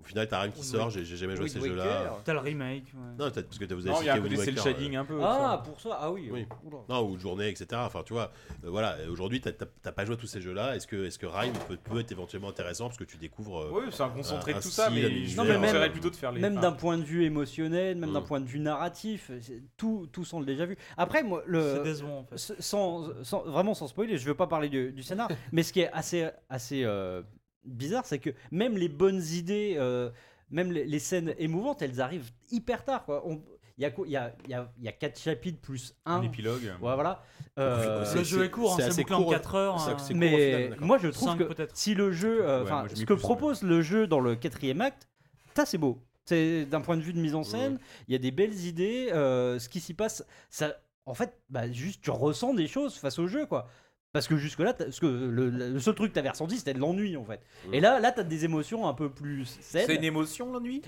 Au 0.00 0.06
final, 0.06 0.28
t'as 0.28 0.40
rien 0.42 0.50
qui 0.50 0.62
sort. 0.62 0.90
J'ai 0.90 1.04
jamais 1.04 1.34
joué 1.36 1.46
à 1.46 1.48
ces 1.48 1.60
jeux-là. 1.60 2.18
T'as 2.24 2.32
le 2.34 2.38
remake. 2.40 2.84
ouais. 2.94 3.00
Non, 3.18 3.30
peut-être 3.30 3.46
parce 3.46 3.58
que 3.58 3.64
vous 3.72 3.86
avez 3.86 3.90
Non, 3.90 3.96
cité 3.96 4.10
cel 4.12 4.48
Waker, 4.58 4.62
shading 4.64 4.96
euh, 4.96 5.00
un 5.00 5.04
peu. 5.04 5.18
Ah, 5.22 5.62
ça. 5.64 5.70
pour 5.70 5.80
ça, 5.80 5.98
ah 6.00 6.10
oui. 6.10 6.28
Oui. 6.30 6.46
Oula. 6.64 6.78
Non, 6.90 7.08
ou 7.08 7.16
de 7.16 7.20
journée, 7.20 7.48
etc. 7.48 7.66
Enfin, 7.76 8.02
tu 8.04 8.12
vois, 8.12 8.30
euh, 8.64 8.70
voilà. 8.70 8.96
Aujourd'hui, 9.10 9.40
t'as- 9.40 9.92
pas 9.92 10.04
joué 10.04 10.14
à 10.14 10.18
tous 10.18 10.26
ces 10.26 10.40
jeux-là. 10.42 10.76
Est-ce 10.76 10.86
que, 10.86 11.06
est-ce 11.06 11.18
que 11.18 11.26
Rhyme 11.26 11.54
peut, 11.68 11.76
peut 11.76 12.00
être 12.00 12.12
éventuellement 12.12 12.48
intéressant 12.50 12.86
parce 12.86 12.98
que 12.98 13.04
tu 13.04 13.16
découvres. 13.16 13.60
euh, 13.62 13.70
Oui, 13.72 13.82
c'est 13.92 14.02
un 14.02 14.10
concentré 14.10 14.52
un 14.52 14.58
de 14.58 14.62
tout 14.62 14.68
ça, 14.68 14.90
mais 14.90 15.00
univers, 15.08 15.36
Non, 15.36 15.44
mais 15.44 15.58
me 15.58 15.72
même- 15.80 15.92
plutôt 15.92 16.10
de 16.10 16.16
faire 16.16 16.32
les. 16.32 16.40
Même 16.40 16.60
d'un 16.60 16.72
point 16.72 16.98
de 16.98 17.04
vue 17.04 17.24
émotionnel, 17.24 17.96
même 17.96 18.12
d'un 18.12 18.20
Mm. 18.20 18.24
point 18.26 18.40
de 18.40 18.46
vue 18.46 18.58
narratif, 18.60 19.30
c'est- 19.40 19.62
tout, 19.78 20.06
tout 20.12 20.24
sont 20.24 20.40
déjà 20.42 20.66
vu. 20.66 20.76
Après, 20.98 21.22
moi, 21.22 21.42
le, 21.46 21.76
C'est 21.76 21.82
décevant 21.82 22.18
en 22.18 22.24
fait. 22.24 22.34
S- 22.34 22.52
sans, 22.58 23.08
sans- 23.22 23.44
vraiment 23.44 23.72
sans 23.74 23.86
spoiler, 23.86 24.18
je 24.18 24.26
veux 24.26 24.34
pas 24.34 24.48
parler 24.48 24.68
du, 24.68 24.92
du 24.92 25.02
scénar, 25.02 25.28
mais 25.52 25.62
ce 25.62 25.72
qui 25.72 25.80
est 25.80 25.90
assez, 25.92 26.28
assez 26.50 26.82
euh, 26.84 27.22
bizarre, 27.64 28.04
c'est 28.06 28.18
que 28.18 28.30
même 28.50 28.76
les 28.76 28.88
bonnes 28.88 29.22
idées, 29.32 29.74
euh, 29.78 30.10
même 30.50 30.72
les, 30.72 30.84
les 30.84 30.98
scènes 30.98 31.34
émouvantes, 31.38 31.82
elles 31.82 32.00
arrivent 32.00 32.30
hyper 32.50 32.84
tard. 32.84 33.04
quoi. 33.04 33.22
On- 33.26 33.42
Il 33.76 33.82
y, 33.82 33.86
a 33.86 33.92
y, 34.06 34.16
a, 34.16 34.32
il 34.44 34.50
y, 34.50 34.54
a, 34.54 34.70
il 34.78 34.84
y 34.84 34.88
a 34.88 34.92
quatre 34.92 35.18
chapitres 35.18 35.60
plus 35.60 35.96
un. 36.06 36.18
un 36.18 36.22
épilogue. 36.22 36.62
Ouais, 36.80 36.94
voilà. 36.94 37.24
Euh, 37.58 38.04
Le 38.14 38.22
jeu 38.22 38.44
est 38.44 38.50
court, 38.50 38.72
hein, 38.72 38.76
c'est 38.78 38.84
assez 38.84 39.02
bouclé 39.02 39.16
en 39.16 39.22
court, 39.22 39.32
4 39.32 39.54
heures. 39.56 39.74
hein. 39.82 39.94
court 39.96 40.06
final, 40.06 40.18
mais 40.20 40.70
moi, 40.78 40.98
je 40.98 41.08
trouve 41.08 41.30
Cinq 41.30 41.38
que 41.38 41.44
peut-être. 41.44 41.76
si 41.76 41.94
le 41.94 42.12
jeu, 42.12 42.38
euh, 42.46 42.58
Ouais, 42.58 42.62
enfin, 42.64 42.78
moi, 42.80 42.88
je 42.88 42.94
ce 42.94 43.04
que 43.04 43.14
propose 43.14 43.62
le 43.64 43.82
jeu 43.82 44.06
dans 44.06 44.20
le 44.20 44.36
quatrième 44.36 44.80
acte, 44.80 45.08
ça 45.56 45.66
c'est 45.66 45.78
beau. 45.78 46.00
C'est 46.24 46.66
d'un 46.66 46.80
point 46.80 46.96
de 46.96 47.02
vue 47.02 47.12
de 47.12 47.20
mise 47.20 47.34
en 47.34 47.42
scène, 47.42 47.78
il 48.08 48.12
y 48.12 48.14
a 48.14 48.18
des 48.18 48.30
belles 48.30 48.54
idées. 48.64 49.10
euh, 49.12 49.58
ce 49.58 49.68
qui 49.68 49.80
s'y 49.80 49.92
passe, 49.92 50.24
ça, 50.50 50.74
en 51.04 51.14
fait, 51.14 51.36
bah, 51.50 51.70
juste 51.70 52.00
tu 52.00 52.10
ressens 52.10 52.54
des 52.54 52.66
choses 52.68 52.94
face 52.94 53.18
au 53.18 53.26
jeu, 53.26 53.44
quoi. 53.46 53.66
Parce 54.14 54.28
que 54.28 54.36
jusque-là, 54.36 54.72
parce 54.72 55.00
que 55.00 55.06
le, 55.06 55.50
le 55.50 55.80
seul 55.80 55.94
truc 55.96 56.10
que 56.10 56.14
t'avais 56.14 56.30
ressenti, 56.30 56.56
c'était 56.56 56.72
de 56.72 56.78
l'ennui, 56.78 57.16
en 57.16 57.24
fait. 57.24 57.40
Et 57.72 57.80
là, 57.80 57.98
là, 57.98 58.12
t'as 58.12 58.22
des 58.22 58.44
émotions 58.46 58.86
un 58.88 58.94
peu 58.94 59.10
plus 59.10 59.44
saines. 59.60 59.84
C'est 59.86 59.96
une 59.96 60.04
émotion 60.04 60.50
l'ennui 60.52 60.80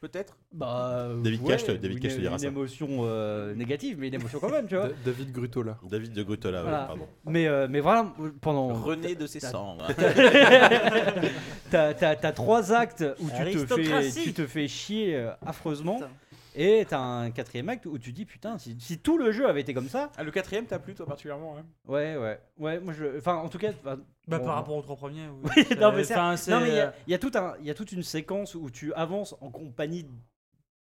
Peut-être? 0.00 0.36
Bah, 0.52 1.08
David 1.22 1.40
ouais, 1.42 1.48
Cage 1.48 1.64
te- 1.64 1.72
David 1.72 1.96
une, 1.96 2.00
Cage 2.00 2.16
te 2.16 2.20
dira 2.20 2.34
une 2.34 2.38
ça. 2.38 2.46
émotion 2.48 2.88
euh, 3.04 3.54
négative, 3.54 3.96
mais 3.98 4.08
une 4.08 4.14
émotion 4.14 4.38
quand 4.38 4.50
même, 4.50 4.66
tu 4.66 4.74
vois. 4.74 4.88
Da- 4.88 4.94
David 5.06 5.32
Grutola. 5.32 5.78
David 5.88 6.12
de 6.12 6.22
Grutola, 6.22 6.58
ouais, 6.58 6.62
Voilà. 6.68 6.84
pardon. 6.84 7.06
Mais, 7.24 7.46
euh, 7.46 7.68
mais 7.70 7.80
voilà, 7.80 8.12
pendant. 8.42 8.74
René 8.74 9.14
de 9.14 9.26
ses 9.26 9.40
cendres. 9.40 9.86
T'as 11.70 12.32
trois 12.32 12.72
actes 12.72 13.04
où 13.20 13.28
tu 13.30 13.64
te, 13.66 13.76
fais, 13.82 14.10
tu 14.10 14.32
te 14.34 14.46
fais 14.46 14.68
chier 14.68 15.16
euh, 15.16 15.30
affreusement. 15.46 15.94
Putain. 15.96 16.10
Et 16.56 16.86
t'as 16.88 17.00
un 17.00 17.30
quatrième 17.32 17.68
acte 17.68 17.86
où 17.86 17.98
tu 17.98 18.12
dis 18.12 18.24
putain, 18.24 18.58
si, 18.58 18.76
si 18.78 18.98
tout 18.98 19.18
le 19.18 19.32
jeu 19.32 19.48
avait 19.48 19.60
été 19.62 19.74
comme 19.74 19.88
ça. 19.88 20.10
Ah, 20.16 20.22
le 20.22 20.30
quatrième 20.30 20.66
t'a 20.66 20.78
plu 20.78 20.94
toi 20.94 21.04
particulièrement 21.06 21.58
hein 21.58 21.64
Ouais, 21.86 22.16
ouais. 22.16 22.38
Ouais, 22.58 22.78
moi 22.80 22.92
je. 22.92 23.18
Enfin, 23.18 23.36
en 23.36 23.48
tout 23.48 23.58
cas. 23.58 23.72
Bah, 23.82 23.96
bon, 24.28 24.38
par 24.44 24.54
rapport 24.54 24.76
aux 24.76 24.82
trois 24.82 24.96
premiers. 24.96 25.26
Oui, 25.42 25.64
non, 25.80 25.92
mais 25.92 26.04
c'est- 26.04 26.14
Non, 26.50 26.60
mais 26.60 26.68
il 26.68 26.74
y 26.76 26.80
a- 26.80 26.94
il 27.06 27.10
y, 27.10 27.14
a 27.14 27.18
tout 27.18 27.32
un- 27.34 27.56
il 27.60 27.66
y 27.66 27.70
a 27.70 27.74
toute 27.74 27.90
une 27.92 28.02
séquence 28.04 28.54
où 28.54 28.70
tu 28.70 28.92
avances 28.94 29.34
en 29.40 29.50
compagnie 29.50 30.06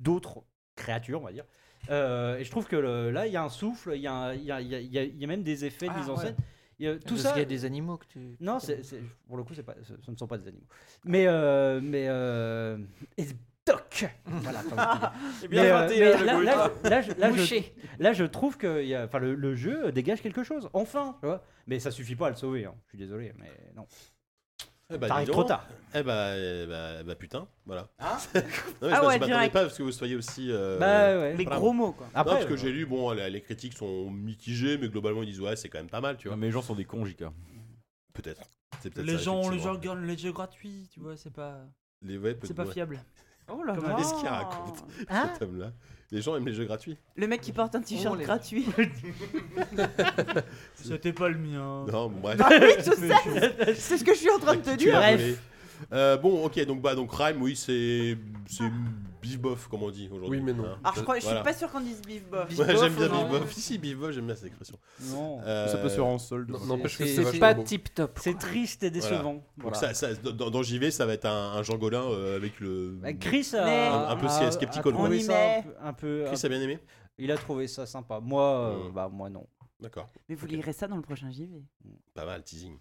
d'autres 0.01 0.43
créatures, 0.75 1.21
on 1.21 1.25
va 1.25 1.31
dire. 1.33 1.45
Euh, 1.89 2.37
et 2.37 2.43
je 2.43 2.51
trouve 2.51 2.65
que 2.67 2.75
le- 2.75 3.11
là, 3.11 3.27
il 3.27 3.33
y 3.33 3.37
a 3.37 3.43
un 3.43 3.49
souffle, 3.49 3.91
il 3.95 4.01
y 4.01 4.07
a, 4.07 4.33
il 4.35 4.43
y, 4.43 4.51
a, 4.51 4.61
il 4.61 4.67
y 4.67 4.75
a- 4.75 4.79
il 4.79 4.91
y 4.93 4.97
a- 4.99 5.03
il 5.03 5.17
y 5.17 5.23
a 5.23 5.27
même 5.27 5.43
des 5.43 5.65
effets 5.65 5.87
de 5.87 5.91
Ah, 5.95 5.99
mise 5.99 6.09
en 6.09 6.15
ouais. 6.15 6.23
scène. 6.27 6.35
Il 6.79 6.85
y 6.85 6.89
a- 6.89 6.95
tout 6.95 7.15
Parce 7.15 7.21
ça. 7.21 7.29
qu'il 7.31 7.39
y 7.39 7.41
a 7.41 7.45
des 7.45 7.65
animaux 7.65 7.97
que 7.97 8.05
tu. 8.05 8.37
Non, 8.39 8.59
c'est- 8.59 8.81
pour 9.27 9.35
le 9.37 9.43
coup, 9.43 9.53
c'est 9.53 9.63
pas, 9.63 9.75
ce, 9.83 9.93
ce 9.99 10.11
ne 10.11 10.15
sont 10.15 10.27
pas 10.27 10.37
des 10.37 10.47
animaux. 10.47 10.65
Mais, 11.03 11.25
euh, 11.27 11.79
mais, 11.81 12.05
euh, 12.07 12.77
et 13.17 13.25
toc 13.71 14.05
Voilà. 14.25 14.61
Eh 15.43 15.47
bien 15.47 15.63
Mais, 15.63 15.69
euh, 15.71 15.87
21, 15.87 16.25
mais 16.25 16.39
le 16.39 16.43
là, 16.43 16.71
je- 16.83 16.89
là, 16.89 17.01
je, 17.01 17.11
là, 17.13 17.31
je, 17.31 17.39
Mouché. 17.39 17.75
là, 17.99 18.13
je 18.13 18.23
trouve 18.23 18.57
que 18.57 18.81
il 18.81 18.87
y 18.87 18.95
a- 18.95 19.05
enfin, 19.05 19.19
le, 19.19 19.35
le 19.35 19.55
jeu 19.55 19.91
dégage 19.91 20.21
quelque 20.21 20.43
chose, 20.43 20.69
enfin, 20.73 21.15
tu 21.19 21.25
vois. 21.27 21.43
Mais 21.67 21.79
ça 21.79 21.91
suffit 21.91 22.15
pas 22.15 22.27
à 22.27 22.29
le 22.31 22.35
sauver, 22.35 22.65
hein. 22.65 22.73
je 22.85 22.89
suis 22.89 22.97
désolé, 22.97 23.33
mais 23.37 23.51
non. 23.75 23.85
Eh 24.89 24.97
bah, 24.97 25.09
T'arrives 25.09 25.27
trop 25.29 25.43
tard. 25.43 25.67
Eh 25.93 26.01
bah, 26.01 26.37
eh 26.37 26.65
bah, 26.65 27.03
bah, 27.03 27.15
putain, 27.15 27.45
voilà. 27.65 27.89
Ah 27.99 28.17
non, 28.35 28.41
mais 28.41 28.43
Ah 28.43 28.47
je, 28.81 28.85
ouais, 28.87 28.91
je 28.91 29.03
m'attendais 29.05 29.25
direct. 29.25 29.53
pas 29.53 29.63
parce 29.63 29.77
que 29.77 29.83
vous 29.83 29.91
soyez 29.91 30.15
aussi. 30.15 30.49
euh, 30.49 30.79
Bah 30.79 31.19
ouais. 31.19 31.35
Les 31.35 31.43
voilà. 31.43 31.59
gros 31.59 31.73
mots, 31.73 31.91
quoi. 31.91 32.05
Non, 32.07 32.11
Après, 32.15 32.35
parce 32.35 32.45
que 32.45 32.53
euh, 32.53 32.57
j'ai 32.57 32.71
lu, 32.71 32.85
bon, 32.85 33.11
les, 33.11 33.29
les 33.29 33.41
critiques 33.41 33.73
sont 33.77 34.09
mitigées, 34.09 34.77
mais 34.77 34.87
globalement 34.87 35.23
ils 35.23 35.29
disent 35.29 35.41
ouais, 35.41 35.57
c'est 35.57 35.67
quand 35.67 35.79
même 35.79 35.89
pas 35.89 35.99
mal, 35.99 36.15
tu 36.15 36.27
Non, 36.27 36.35
vois. 36.35 36.39
mais 36.39 36.45
les 36.45 36.51
gens 36.53 36.61
sont 36.61 36.75
des 36.75 36.85
cons, 36.85 37.03
JK. 37.05 37.25
Peut-être. 38.13 38.49
Les 38.95 39.17
ça, 39.17 39.17
gens, 39.17 39.41
les 39.41 39.47
effectivement. 39.47 39.63
gens 39.63 39.73
regardent 39.73 40.03
les 40.05 40.17
jeux 40.17 40.31
gratuits, 40.31 40.87
tu 40.93 41.01
vois, 41.01 41.17
c'est 41.17 41.33
pas, 41.33 41.57
Les 42.01 42.17
ouais, 42.17 42.37
c'est 42.43 42.53
pas 42.53 42.63
ouais. 42.65 42.71
fiable. 42.71 42.99
Oh 43.49 43.63
là 43.63 43.73
Comment 43.75 43.87
là. 43.89 43.95
Qu'est-ce 43.95 44.13
qu'il 44.15 44.27
raconte 44.27 44.83
Hein 45.09 45.29
cet 45.33 45.41
homme-là? 45.43 45.71
Les 46.11 46.21
gens 46.21 46.35
aiment 46.37 46.47
les 46.47 46.53
jeux 46.53 46.63
gratuits 46.65 46.97
Le 47.17 47.27
mec 47.27 47.41
qui 47.41 47.51
porte 47.51 47.75
un 47.75 47.81
t-shirt 47.81 48.13
Oh, 48.15 48.17
les- 48.17 48.23
gratuit. 48.25 48.65
C'était 50.75 51.13
pas 51.13 51.29
le 51.29 51.37
mien. 51.37 51.85
Non, 51.91 52.09
bon, 52.09 52.19
bref. 52.21 52.39
Ah 52.43 52.49
oui, 52.61 52.71
je 52.79 52.91
sais. 52.91 53.73
C'est 53.75 53.97
ce 53.97 54.03
que 54.03 54.13
je 54.13 54.19
suis 54.19 54.29
en 54.31 54.39
train 54.39 54.55
de 54.55 54.61
te 54.61 54.69
Tu 54.71 54.77
dire. 54.77 54.93
l'as 54.93 54.99
Bref. 55.15 55.19
volé. 55.21 55.35
Euh, 55.93 56.17
bon, 56.17 56.45
ok, 56.45 56.65
donc 56.65 56.81
bah 56.81 56.95
donc 56.95 57.11
Rhyme, 57.13 57.41
oui, 57.41 57.55
c'est 57.55 58.17
c'est 58.47 58.63
bof 59.35 59.67
comme 59.67 59.83
on 59.83 59.89
dit 59.91 60.07
aujourd'hui. 60.09 60.37
Oui, 60.37 60.43
mais 60.45 60.53
non. 60.53 60.63
Hein. 60.65 60.77
Alors 60.83 60.95
je, 60.95 61.01
crois, 61.01 61.15
je 61.15 61.19
suis 61.21 61.27
Voilà. 61.27 61.43
pas 61.43 61.53
sûr 61.53 61.69
qu'on 61.69 61.81
dise 61.81 62.01
bof. 62.31 62.49
Ouais, 62.57 62.65
bof, 62.73 62.81
j'aime 62.81 62.93
bien 62.93 63.27
bof. 63.27 63.51
Si 63.51 63.61
si, 63.61 63.77
bof, 63.95 64.11
j'aime 64.11 64.27
bien 64.27 64.35
cette 64.35 64.45
expression. 64.45 64.77
Non. 65.11 65.39
Euh, 65.43 65.67
Ça 65.67 65.77
peut 65.79 65.89
se 65.89 65.95
faire 65.95 66.05
en 66.05 66.19
solde. 66.19 66.49
Non, 66.51 66.65
N'empêche 66.65 66.97
que 66.97 67.05
C'est 67.05 67.39
pas 67.39 67.53
tip 67.55 67.93
top. 67.93 68.19
C'est 68.21 68.37
triste 68.37 68.83
et 68.83 68.89
décevant. 68.91 69.33
Donc 69.33 69.43
Voilà. 69.57 69.77
ça, 69.77 69.93
ça- 69.93 70.13
dans, 70.13 70.49
dans 70.49 70.63
JV, 70.63 70.91
ça 70.91 71.05
va 71.05 71.13
être 71.13 71.25
un, 71.25 71.53
un 71.53 71.63
Jean 71.63 71.77
Golin 71.77 72.03
euh, 72.03 72.37
avec 72.37 72.59
le. 72.61 72.97
Bah, 73.01 73.11
Chris 73.13 73.49
a, 73.53 73.65
Mais- 73.65 73.87
Un- 73.87 74.07
un 74.09 74.15
peu 74.15 74.27
on 75.09 75.11
y 75.17 75.21
ça 75.23 75.33
met. 75.33 75.57
un 75.57 75.61
peu- 75.63 75.75
un 75.83 75.93
peu. 75.93 76.23
Chris 76.27 76.45
a 76.45 76.49
bien 76.49 76.61
aimé 76.61 76.79
Il 77.17 77.31
a 77.31 77.37
trouvé 77.37 77.67
ça 77.67 77.85
sympa. 77.87 78.19
Moi, 78.21 78.43
euh, 78.43 78.89
Mm. 78.89 78.93
bah 78.93 79.09
moi 79.11 79.29
non. 79.29 79.45
D'accord. 79.79 80.09
Mais 80.27 80.33
vous 80.33 80.47
lirez 80.47 80.73
ça 80.73 80.87
dans 80.87 80.95
le 80.95 81.03
prochain 81.03 81.29
JV. 81.29 81.61
Pas 82.15 82.25
mal, 82.25 82.41
teasing. 82.43 82.77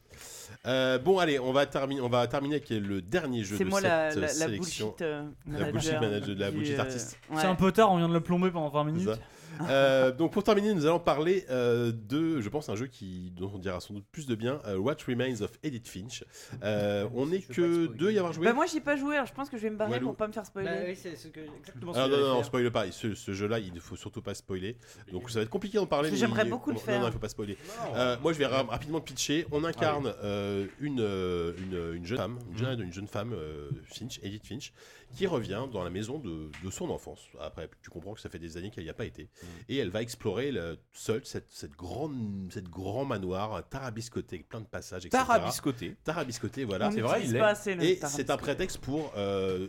Euh, 0.65 0.99
bon, 0.99 1.19
allez, 1.19 1.39
on 1.39 1.53
va, 1.53 1.67
terminer, 1.67 2.01
on 2.01 2.09
va 2.09 2.27
terminer 2.27 2.55
avec 2.57 2.71
le 2.71 3.03
dernier 3.03 3.45
jeu 3.45 3.57
C'est 3.59 3.65
de 3.65 3.69
moi 3.69 3.81
cette 3.81 3.89
la, 3.91 4.15
la, 4.15 4.21
la 4.23 4.29
sélection. 4.29 4.87
bullshit 4.89 5.03
euh, 5.03 5.29
La 5.47 5.71
bullshit 5.73 5.93
manager 5.93 6.01
manager, 6.01 6.37
la 6.39 6.51
bullshit 6.51 6.79
euh, 6.79 6.83
artiste. 6.83 7.19
ouais. 7.31 7.37
C'est 7.41 7.47
un 7.47 7.55
peu 7.55 7.71
tard, 7.71 7.93
on 7.93 7.99
vient 7.99 8.09
de 8.09 8.15
le 8.15 8.21
plomber 8.23 8.51
pendant 8.51 8.71
20 8.71 8.85
C'est 8.87 8.93
minutes. 8.93 9.21
Euh, 9.69 10.13
donc 10.13 10.33
pour 10.33 10.45
terminer, 10.45 10.73
nous 10.75 10.87
allons 10.87 11.01
parler 11.01 11.45
euh, 11.51 11.91
de, 11.93 12.41
je 12.41 12.49
pense, 12.49 12.69
un 12.69 12.77
jeu 12.77 12.87
qui, 12.87 13.33
dont 13.37 13.51
on 13.55 13.59
dira 13.59 13.81
sans 13.81 13.95
doute 13.95 14.05
plus 14.13 14.27
de 14.27 14.35
bien, 14.35 14.61
euh, 14.67 14.77
What 14.77 14.97
Remains 15.09 15.41
of 15.43 15.51
Edith 15.63 15.89
Finch. 15.89 16.25
Euh, 16.63 17.07
on 17.15 17.27
n'est 17.27 17.41
que 17.41 17.87
deux 17.87 18.09
à 18.09 18.13
y 18.13 18.19
avoir 18.19 18.33
joué. 18.33 18.45
Bah 18.47 18.53
moi 18.53 18.67
j'ai 18.67 18.81
pas 18.81 18.97
joué, 18.97 19.15
alors 19.17 19.27
je 19.27 19.33
pense 19.35 19.49
que 19.51 19.57
je 19.57 19.63
vais 19.63 19.71
me 19.71 19.77
barrer 19.77 19.93
Walou. 19.93 20.07
pour 20.09 20.17
pas 20.17 20.29
me 20.29 20.33
faire 20.33 20.47
spoiler. 20.47 20.69
Bah 20.69 20.77
oui, 20.87 20.95
c'est 20.97 21.17
ce 21.17 21.29
que 21.29 21.41
exactement. 21.59 21.93
ce 21.95 21.99
Ah 21.99 22.07
que 22.07 22.11
non, 22.13 22.17
non, 22.21 22.27
non, 22.29 22.35
faire. 22.37 22.45
spoil 22.47 22.71
pas. 22.71 22.91
Ce, 22.93 23.15
ce 23.15 23.33
jeu-là, 23.33 23.59
il 23.59 23.73
ne 23.73 23.81
faut 23.81 23.97
surtout 23.97 24.23
pas 24.23 24.35
spoiler. 24.35 24.77
Donc 25.11 25.31
ça 25.31 25.39
va 25.41 25.43
être 25.45 25.51
compliqué 25.51 25.79
d'en 25.79 25.87
parler. 25.87 26.15
J'aimerais 26.15 26.45
beaucoup 26.45 26.71
le 26.71 26.77
non, 26.77 26.81
faire. 26.83 27.01
Non, 27.01 27.07
il 27.09 27.13
faut 27.13 27.19
pas 27.19 27.29
spoiler. 27.29 27.57
Euh, 27.95 28.17
moi, 28.23 28.33
je 28.33 28.39
vais 28.39 28.47
ra- 28.47 28.63
rapidement 28.69 29.01
pitcher. 29.01 29.47
On 29.53 29.65
incarne 29.65 30.13
euh, 30.23 30.67
une, 30.81 31.01
une, 31.01 31.95
une 31.97 32.07
jeune 32.07 32.19
femme, 32.19 32.39
une 32.53 32.59
jeune, 32.59 32.81
une 32.83 32.93
jeune 32.93 33.09
femme, 33.09 33.33
euh, 33.33 33.71
Finch, 33.87 34.21
Edith 34.23 34.47
Finch, 34.47 34.73
qui 35.17 35.27
revient 35.27 35.65
dans 35.73 35.83
la 35.83 35.91
maison 35.91 36.19
de, 36.19 36.51
de 36.63 36.71
son 36.71 36.91
enfance. 36.91 37.21
Après, 37.41 37.69
tu 37.83 37.91
comprends 37.91 38.15
que 38.15 38.21
ça 38.21 38.29
fait 38.29 38.39
des 38.39 38.57
années 38.57 38.71
qu'elle 38.71 38.85
n'y 38.85 38.91
a 38.91 38.95
pas 38.95 39.07
été. 39.07 39.29
Et 39.69 39.77
elle 39.79 39.91
va 39.91 40.03
explorer 40.03 40.53
le- 40.53 40.79
seule 40.93 41.25
cette, 41.25 41.51
cette 41.51 41.73
grande, 41.73 42.49
cette 42.53 42.69
grand 42.69 43.05
manoir 43.05 43.67
tarabiscoté, 43.69 44.37
avec 44.37 44.49
plein 44.49 44.61
de 44.61 44.67
passages, 44.67 45.07
etc. 45.07 45.25
Tarabiscoté. 45.27 45.97
Tarabiscoté, 46.05 46.65
voilà. 46.65 46.91
C'est 46.91 47.01
vrai, 47.01 47.21
il 47.25 47.33
le 47.33 47.39
Et 47.83 47.97
c'est 48.09 48.31
un 48.31 48.37
prétexte 48.37 48.79
pour, 48.79 49.13
euh, 49.17 49.67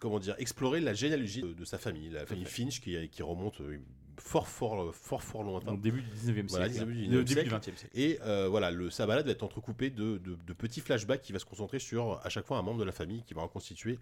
comment 0.00 0.18
dire, 0.18 0.34
explorer 0.38 0.80
la 0.80 0.94
généalogie 0.94 1.42
de, 1.42 1.52
de 1.52 1.64
sa 1.64 1.78
famille, 1.78 2.08
la 2.10 2.24
famille 2.26 2.44
Finch 2.46 2.80
qui, 2.80 3.08
qui 3.10 3.22
remonte 3.22 3.60
euh, 3.60 3.78
fort, 4.26 4.48
fort, 4.48 4.94
fort, 4.94 5.22
fort 5.22 5.42
lointain. 5.44 5.72
Au 5.72 5.76
début 5.76 6.02
du 6.02 6.10
19e 6.10 6.48
Voilà, 6.48 6.68
siècle. 6.68 6.88
19e 6.90 7.10
Le 7.10 7.24
début 7.24 7.32
siècle. 7.32 7.48
du 7.48 7.54
20e 7.54 7.76
siècle. 7.76 7.88
Et 7.94 8.18
euh, 8.22 8.48
voilà, 8.48 8.70
le, 8.70 8.90
sa 8.90 9.06
balade 9.06 9.24
va 9.26 9.30
être 9.32 9.42
entrecoupée 9.44 9.90
de, 9.90 10.18
de- 10.18 10.34
de 10.34 10.52
petits 10.52 10.80
flashbacks 10.80 11.22
qui 11.22 11.32
va 11.32 11.38
se 11.38 11.44
concentrer 11.44 11.78
sur 11.78 12.20
à 12.24 12.28
chaque 12.28 12.44
fois 12.46 12.58
un 12.58 12.62
membre 12.62 12.80
de 12.80 12.84
la 12.84 12.92
famille 12.92 13.22
qui 13.24 13.34
va 13.34 13.42
reconstituer 13.42 13.98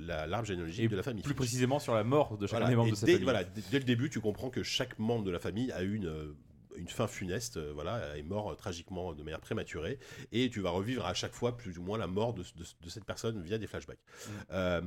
la- 0.00 0.26
l'arbre 0.26 0.46
généalogique 0.46 0.84
Et 0.84 0.88
de 0.88 0.96
la 0.96 1.02
famille. 1.02 1.22
Plus 1.22 1.34
précisément 1.34 1.78
sur 1.78 1.94
la 1.94 2.04
mort 2.04 2.36
de 2.36 2.46
chacun 2.46 2.58
Voilà, 2.58 2.70
des 2.70 2.76
membres 2.76 2.90
de 2.90 2.96
sa 2.96 3.06
dès, 3.06 3.12
famille. 3.12 3.24
voilà, 3.24 3.44
dès, 3.44 3.62
dès 3.70 3.78
le 3.78 3.84
début, 3.84 4.10
tu 4.10 4.20
comprends 4.20 4.50
que 4.50 4.62
chaque 4.62 4.98
membre 4.98 5.24
de 5.24 5.30
la 5.30 5.38
famille 5.38 5.70
a 5.72 5.82
eu 5.82 5.94
une, 5.94 6.06
euh, 6.06 6.34
une 6.76 6.88
fin 6.88 7.06
funeste, 7.06 7.56
euh, 7.56 7.72
voilà, 7.74 8.16
est 8.16 8.22
mort 8.22 8.52
euh, 8.52 8.54
tragiquement 8.54 9.12
de 9.12 9.22
manière 9.22 9.40
prématurée, 9.40 9.98
et 10.32 10.50
tu 10.50 10.60
vas 10.60 10.70
revivre 10.70 11.06
à 11.06 11.14
chaque 11.14 11.32
fois 11.34 11.56
plus 11.56 11.78
ou 11.78 11.82
moins 11.82 11.98
la 11.98 12.06
mort 12.08 12.34
de, 12.34 12.42
de- 12.42 12.64
de 12.84 12.88
cette 12.88 13.04
personne 13.04 13.40
via 13.42 13.58
des 13.58 13.66
flashbacks. 13.66 13.98
Mm. 13.98 14.30
Euh, 14.52 14.80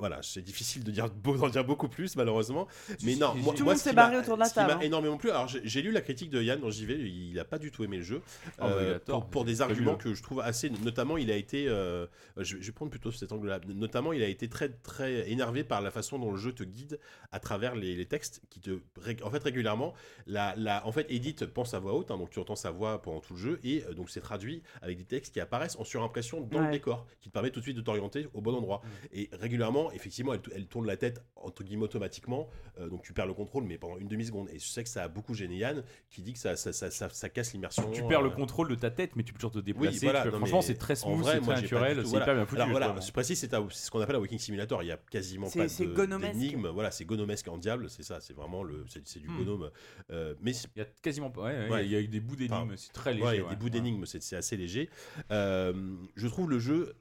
voilà, 0.00 0.18
c'est 0.22 0.42
difficile 0.42 0.82
de 0.82 0.90
dire 0.90 1.08
d'en 1.10 1.48
dire 1.48 1.64
beaucoup 1.64 1.88
plus 1.88 2.16
malheureusement, 2.16 2.66
mais 3.04 3.14
non, 3.14 3.34
moi, 3.36 3.54
Tout 3.54 3.64
le 3.64 3.70
monde 3.70 3.78
s'est 3.78 3.92
barré 3.92 4.16
autour 4.16 4.34
de 4.34 4.40
la 4.40 4.46
ce 4.46 4.54
qui 4.54 4.60
m'a 4.60 4.66
table, 4.66 4.80
hein. 4.80 4.84
énormément 4.84 5.16
plu. 5.16 5.30
Alors 5.30 5.46
j'ai 5.46 5.82
lu 5.82 5.92
la 5.92 6.00
critique 6.00 6.30
de 6.30 6.42
Yann 6.42 6.60
dans 6.60 6.70
JV, 6.70 6.94
il 6.98 7.38
a 7.38 7.44
pas 7.44 7.58
du 7.58 7.70
tout 7.70 7.84
aimé 7.84 7.98
le 7.98 8.02
jeu 8.02 8.22
a 8.58 8.66
euh, 8.66 8.98
tort, 8.98 9.20
pour, 9.20 9.30
pour 9.30 9.44
des 9.44 9.60
arguments 9.62 9.96
que 9.96 10.14
je 10.14 10.22
trouve 10.22 10.40
assez. 10.40 10.70
Notamment, 10.70 11.16
il 11.16 11.30
a 11.30 11.36
été, 11.36 11.68
euh, 11.68 12.06
je, 12.36 12.56
je 12.60 12.66
vais 12.66 12.72
prendre 12.72 12.90
plutôt 12.90 13.12
cet 13.12 13.32
angle-là. 13.32 13.60
Notamment, 13.68 14.12
il 14.12 14.22
a 14.22 14.28
été 14.28 14.48
très 14.48 14.70
très 14.70 15.30
énervé 15.30 15.64
par 15.64 15.80
la 15.80 15.90
façon 15.90 16.18
dont 16.18 16.30
le 16.30 16.38
jeu 16.38 16.52
te 16.52 16.64
guide 16.64 16.98
à 17.32 17.40
travers 17.40 17.74
les, 17.74 17.94
les 17.94 18.06
textes 18.06 18.42
qui 18.50 18.60
te, 18.60 18.80
en 19.22 19.30
fait, 19.30 19.42
régulièrement, 19.42 19.94
la, 20.26 20.54
la, 20.56 20.86
en 20.86 20.92
fait, 20.92 21.06
Edith 21.10 21.46
pense 21.46 21.74
à 21.74 21.78
voix 21.78 21.94
haute, 21.94 22.10
hein, 22.10 22.18
donc 22.18 22.30
tu 22.30 22.38
entends 22.38 22.56
sa 22.56 22.70
voix 22.70 23.02
pendant 23.02 23.20
tout 23.20 23.34
le 23.34 23.38
jeu, 23.38 23.60
et 23.64 23.84
euh, 23.84 23.94
donc 23.94 24.10
c'est 24.10 24.20
traduit 24.20 24.62
avec 24.82 24.98
des 24.98 25.04
textes 25.04 25.34
qui 25.34 25.40
apparaissent 25.40 25.76
en 25.76 25.84
surimpression 25.84 26.40
dans 26.40 26.60
le 26.60 26.70
décor, 26.70 27.06
qui 27.20 27.28
te 27.28 27.32
permet 27.32 27.50
tout 27.50 27.60
de 27.60 27.64
suite 27.64 27.76
de 27.76 27.82
t'orienter 27.82 28.28
au 28.34 28.40
bon 28.40 28.54
endroit. 28.54 28.82
Et 29.12 29.28
régulièrement, 29.32 29.89
effectivement, 29.94 30.34
elle, 30.34 30.40
elle 30.54 30.66
tourne 30.66 30.86
la 30.86 30.96
tête 30.96 31.22
entre 31.36 31.64
guillemets 31.64 31.84
automatiquement, 31.84 32.48
euh, 32.78 32.88
donc 32.88 33.02
tu 33.02 33.12
perds 33.12 33.26
le 33.26 33.34
contrôle, 33.34 33.64
mais 33.64 33.78
pendant 33.78 33.96
une 33.96 34.08
demi 34.08 34.24
seconde. 34.26 34.48
Et 34.50 34.58
je 34.58 34.66
sais 34.66 34.82
que 34.82 34.88
ça 34.90 35.04
a 35.04 35.08
beaucoup 35.08 35.34
gêné 35.34 35.56
Yann, 35.56 35.82
qui 36.10 36.22
dit 36.22 36.32
que 36.34 36.38
ça, 36.38 36.54
ça, 36.56 36.72
ça, 36.72 36.90
ça, 36.90 37.08
ça 37.08 37.28
casse 37.28 37.52
l'immersion. 37.52 37.90
Tu 37.90 38.02
perds 38.04 38.22
le 38.22 38.28
euh, 38.28 38.32
contrôle 38.34 38.68
de 38.68 38.74
ta 38.74 38.90
tête, 38.90 39.16
mais 39.16 39.22
tu 39.22 39.32
peux 39.32 39.38
toujours 39.38 39.52
te 39.52 39.58
oui, 39.58 39.64
déplacer. 39.64 40.00
voilà, 40.06 40.24
non, 40.26 40.36
franchement, 40.38 40.62
c'est 40.62 40.74
très 40.74 40.96
smooth, 40.96 41.20
vrai, 41.20 41.34
c'est 41.36 41.40
très 41.40 41.54
naturel, 41.62 41.96
c'est 42.02 42.10
voilà. 42.10 42.24
hyper 42.26 42.34
bien 42.34 42.46
foutu. 42.46 42.56
Alors 42.60 42.70
voilà, 42.70 42.86
vraiment. 42.88 43.00
je 43.00 43.12
précise, 43.12 43.38
c'est 43.38 43.54
un- 43.54 43.66
c'est 43.70 43.86
ce 43.86 43.90
qu'on 43.90 44.00
appelle 44.00 44.16
un 44.16 44.20
Walking 44.20 44.38
Simulator. 44.38 44.82
Il 44.82 44.86
y 44.86 44.92
a 44.92 44.98
quasiment 45.10 45.48
pas 45.50 45.66
d'énigmes. 45.66 46.68
Voilà, 46.68 46.90
c'est 46.90 47.04
gonomesque 47.04 47.48
en 47.48 47.58
diable, 47.58 47.88
c'est 47.88 48.02
ça. 48.02 48.20
C'est 48.20 48.34
vraiment 48.34 48.62
le, 48.62 48.84
c'est 49.04 49.18
du 49.20 49.28
Hmm. 49.28 49.38
gonome. 49.38 49.70
Euh, 50.10 50.34
mais 50.40 50.52
Il 50.52 50.78
y 50.78 50.82
a 50.82 50.86
quasiment 51.02 51.30
pas. 51.30 51.42
Ouais, 51.42 51.58
ouais, 51.58 51.70
Ouais. 51.70 51.84
il 51.86 51.90
y 51.90 51.96
a 51.96 52.00
eu 52.00 52.08
des 52.08 52.20
bouts 52.20 52.36
d'énigmes, 52.36 52.54
Enfin, 52.54 52.74
c'est 52.76 52.92
très 52.92 53.12
léger. 53.14 53.24
ouais, 53.24 53.34
il 53.36 53.38
y 53.38 53.40
a 53.40 53.44
ouais. 53.44 53.50
des 53.50 53.56
bouts 53.56 53.70
d'énigmes, 53.70 54.04
c'est 54.04 54.36
assez 54.36 54.56
léger. 54.56 54.88
Je 55.30 56.26
trouve 56.28 56.50
le 56.50 56.58
jeu. 56.58 56.94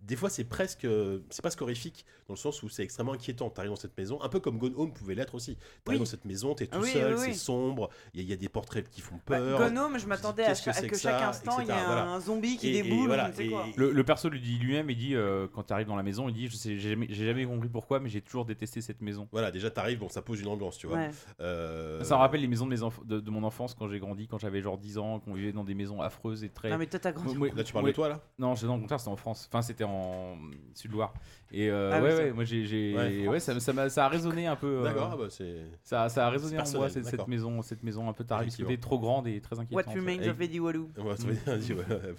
Des 0.00 0.16
fois, 0.16 0.30
c'est 0.30 0.44
presque, 0.44 0.84
euh, 0.86 1.20
c'est 1.30 1.42
pas 1.42 1.50
horrifique 1.60 2.06
dans 2.26 2.32
le 2.34 2.38
sens 2.38 2.62
où 2.62 2.68
c'est 2.70 2.82
extrêmement 2.82 3.12
inquiétant. 3.12 3.50
T'arrives 3.50 3.70
dans 3.70 3.76
cette 3.76 3.96
maison, 3.98 4.18
un 4.22 4.28
peu 4.30 4.40
comme 4.40 4.56
Gone 4.58 4.72
Home 4.76 4.92
pouvait 4.94 5.14
l'être 5.14 5.34
aussi. 5.34 5.56
T'arrives 5.84 5.98
Oui. 6.00 6.06
dans 6.06 6.10
cette 6.10 6.24
maison, 6.24 6.54
t'es 6.54 6.66
tout 6.66 6.78
oui, 6.80 6.90
seul, 6.90 7.14
oui, 7.16 7.20
c'est 7.26 7.34
sombre, 7.34 7.90
il 8.14 8.22
y, 8.22 8.24
a- 8.24 8.30
y 8.30 8.32
a 8.32 8.36
des 8.36 8.48
portraits 8.48 8.88
qui 8.90 9.02
font 9.02 9.16
Bah, 9.26 9.38
peur. 9.38 9.70
Gnome, 9.70 9.98
je 9.98 10.06
m'attendais 10.06 10.44
à, 10.44 10.54
cha- 10.54 10.72
que 10.72 10.86
que 10.86 10.96
chaque 10.96 11.20
ça, 11.20 11.28
instant 11.28 11.60
il 11.60 11.64
y 11.64 11.66
voilà. 11.66 12.06
un 12.08 12.20
zombie 12.20 12.56
qui 12.56 12.68
Et- 12.68 12.78
et 12.78 12.82
déboule. 12.82 13.06
voilà, 13.08 13.30
et-. 13.38 13.50
Le, 13.76 13.90
le 13.92 14.04
perso 14.04 14.30
le 14.30 14.38
dit 14.38 14.56
lui-même, 14.58 14.88
il 14.88 14.96
dit 14.96 15.14
euh, 15.14 15.48
quand 15.52 15.64
tu 15.64 15.72
arrives 15.74 15.86
dans 15.86 15.96
la 15.96 16.02
maison, 16.02 16.28
il 16.30 16.34
dit 16.34 16.48
je 16.48 16.56
sais, 16.56 16.78
j'ai 16.78 16.96
jamais, 17.26 17.44
compris 17.44 17.68
pourquoi, 17.68 18.00
mais 18.00 18.08
j'ai 18.08 18.22
toujours 18.22 18.46
détesté 18.46 18.80
cette 18.80 19.02
maison. 19.02 19.28
Voilà, 19.32 19.50
déjà 19.50 19.70
t'arrives, 19.70 19.98
bon, 19.98 20.08
ça 20.08 20.22
pose 20.22 20.40
une 20.40 20.48
ambiance, 20.48 20.78
tu 20.78 20.86
vois. 20.86 20.96
Ouais. 20.96 21.10
Euh, 21.40 22.02
Ça 22.04 22.14
me 22.14 22.20
rappelle 22.20 22.40
les 22.40 22.48
maisons 22.48 22.64
de, 22.66 22.70
mes 22.70 22.80
enf- 22.80 23.04
de, 23.06 23.20
de 23.20 23.30
mon 23.30 23.42
enfance 23.44 23.74
quand 23.74 23.88
j'ai 23.88 23.98
grandi, 23.98 24.28
quand 24.28 24.38
j'avais 24.38 24.62
genre 24.62 24.78
10 24.78 24.96
ans, 24.98 25.20
qu'on 25.20 25.34
vivait 25.34 25.52
dans 25.52 25.64
des 25.64 25.74
maisons 25.74 26.00
affreuses 26.00 26.42
et 26.42 26.48
très. 26.48 26.70
Non, 26.70 26.78
mais 26.78 26.86
toi, 26.86 26.98
t'as 27.00 27.12
grandi. 27.12 27.36
Là, 27.54 27.64
tu 27.64 27.72
parles 27.72 27.86
de 27.86 27.92
toi, 27.92 28.08
là? 28.08 28.20
Non, 28.38 28.54
non, 28.62 28.76
au 28.76 28.80
contraire, 28.80 28.98
c'était 29.00 29.10
en 29.12 29.16
France. 29.16 29.48
Enfin, 29.52 29.60
c'était 29.74 29.84
en 29.84 30.36
Sud-Loire. 30.74 31.12
Et 31.52 31.68
euh, 31.70 31.90
Ah 31.92 32.02
ouais, 32.02 32.10
ça- 32.10 32.16
ouais, 32.16 32.32
moi 32.32 32.44
j'ai. 32.44 32.64
j'ai- 32.66 32.94
Ouais. 32.96 33.28
Ouais, 33.28 33.40
ça, 33.40 33.58
ça, 33.60 33.72
m'a- 33.72 33.88
ça 33.88 34.06
a 34.06 34.08
résonné 34.08 34.46
un 34.46 34.56
peu. 34.56 34.78
euh, 34.80 34.82
D'accord, 34.84 35.10
ah 35.12 35.16
bah, 35.16 35.26
c'est. 35.30 35.56
ça, 35.82 36.08
ça 36.08 36.26
a 36.26 36.30
résonné 36.30 36.58
en 36.58 36.68
moi, 36.72 36.88
cette, 36.88 37.04
cette 37.04 37.12
d'accord. 37.12 37.28
maison, 37.28 37.62
cette 37.62 37.82
maison 37.82 38.08
un 38.08 38.12
peu 38.12 38.24
tarabiscotée, 38.24 38.62
Effectivement. 38.64 38.88
trop 38.88 38.98
grande 38.98 39.28
et 39.28 39.40
très 39.40 39.54
What 39.56 39.62
inquiétante. 39.62 39.94
remains 39.94 40.28
of 40.30 40.40
Eddie 40.40 40.58
Walou. 40.60 40.90
Ouais, 40.98 41.14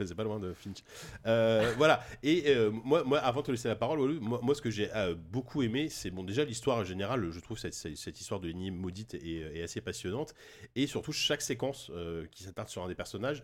c'est 0.06 0.16
pas 0.16 0.24
loin 0.24 0.40
de 0.40 0.54
Finch. 0.54 0.84
Euh, 1.26 1.74
voilà. 1.78 2.02
Et 2.24 2.44
euh, 2.48 2.72
moi, 2.72 3.04
moi, 3.04 3.20
avant 3.20 3.42
de 3.42 3.46
te 3.48 3.52
laisser 3.52 3.68
la 3.68 3.76
parole, 3.76 4.00
Walou, 4.00 4.20
moi, 4.22 4.40
moi, 4.42 4.56
ce 4.56 4.62
que 4.62 4.70
j'ai 4.70 4.90
euh, 4.96 5.16
beaucoup 5.16 5.62
aimé, 5.64 5.90
c'est 5.90 6.12
bon, 6.12 6.24
déjà 6.24 6.44
l'histoire 6.46 6.84
générale. 6.86 7.30
Je 7.32 7.40
trouve 7.40 7.58
cette, 7.58 7.74
cette, 7.74 7.98
cette 7.98 8.20
histoire 8.22 8.40
de 8.40 8.48
l'énigme 8.48 8.76
maudite 8.78 9.16
est, 9.16 9.58
est 9.58 9.64
assez 9.64 9.82
passionnante. 9.82 10.34
Et 10.76 10.88
surtout, 10.88 11.12
chaque 11.12 11.42
séquence 11.42 11.92
euh, 11.94 12.26
qui 12.32 12.44
s'attarde 12.44 12.70
sur 12.70 12.84
un 12.84 12.88
des 12.88 12.96
personnages 12.96 13.44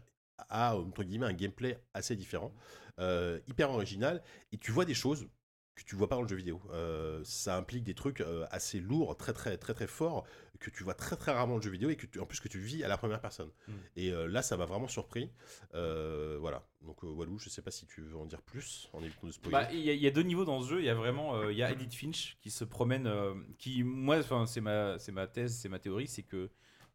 a 0.49 0.75
entre 0.75 1.03
guillemets 1.03 1.27
un 1.27 1.33
gameplay 1.33 1.77
assez 1.93 2.15
différent, 2.15 2.51
euh, 2.99 3.39
hyper 3.47 3.69
original. 3.71 4.21
Et 4.51 4.57
tu 4.57 4.71
vois 4.71 4.85
des 4.85 4.93
choses 4.93 5.27
que 5.75 5.83
tu 5.83 5.95
vois 5.95 6.09
pas 6.09 6.15
dans 6.17 6.21
le 6.23 6.27
jeu 6.27 6.35
vidéo. 6.35 6.61
Euh, 6.71 7.21
ça 7.23 7.55
implique 7.57 7.83
des 7.85 7.95
trucs 7.95 8.19
euh, 8.21 8.45
assez 8.51 8.79
lourds, 8.81 9.15
très 9.15 9.31
très 9.33 9.57
très 9.57 9.73
très 9.73 9.87
forts 9.87 10.25
que 10.59 10.69
tu 10.69 10.83
vois 10.83 10.93
très 10.93 11.15
très 11.15 11.31
rarement 11.31 11.53
dans 11.53 11.57
le 11.57 11.63
jeu 11.63 11.71
vidéo 11.71 11.89
et 11.89 11.95
que 11.95 12.05
tu, 12.05 12.19
en 12.19 12.25
plus 12.25 12.39
que 12.39 12.47
tu 12.49 12.59
vis 12.59 12.83
à 12.83 12.87
la 12.87 12.97
première 12.97 13.21
personne. 13.21 13.49
Mm. 13.67 13.73
Et 13.95 14.11
euh, 14.11 14.27
là, 14.27 14.41
ça 14.43 14.57
m'a 14.57 14.65
vraiment 14.65 14.87
surpris. 14.89 15.31
Voilà. 15.73 16.67
Donc 16.81 17.03
Walou, 17.03 17.39
je 17.39 17.49
sais 17.49 17.61
pas 17.61 17.71
si 17.71 17.85
tu 17.87 18.01
veux 18.01 18.17
en 18.17 18.25
dire 18.25 18.41
plus 18.41 18.89
en 18.93 19.01
évitant 19.01 19.27
de 19.27 19.31
spoiler. 19.31 19.51
Bah, 19.51 19.71
Il 19.71 19.79
y, 19.79 19.89
a- 19.89 19.93
il 19.93 20.01
y 20.01 20.07
a 20.07 20.11
deux 20.11 20.23
niveaux 20.23 20.45
dans 20.45 20.61
ce 20.61 20.69
jeu. 20.69 20.79
Il 20.79 20.85
y 20.85 20.89
a 20.89 20.95
vraiment, 20.95 21.49
il 21.49 21.57
y 21.57 21.63
a 21.63 21.71
Edith 21.71 21.93
Finch 21.95 22.37
qui 22.41 22.51
se 22.51 22.63
promène, 22.63 23.09
qui 23.57 23.83
moi, 23.83 24.17
enfin, 24.19 24.45
c'est 24.45 24.61
ma, 24.61 24.99
c'est 24.99 25.11
ma 25.11 25.25
thèse, 25.27 25.55
c'est 25.55 25.69
ma 25.69 25.79
théorie, 25.79 26.07
c'est 26.07 26.23
que 26.23 26.49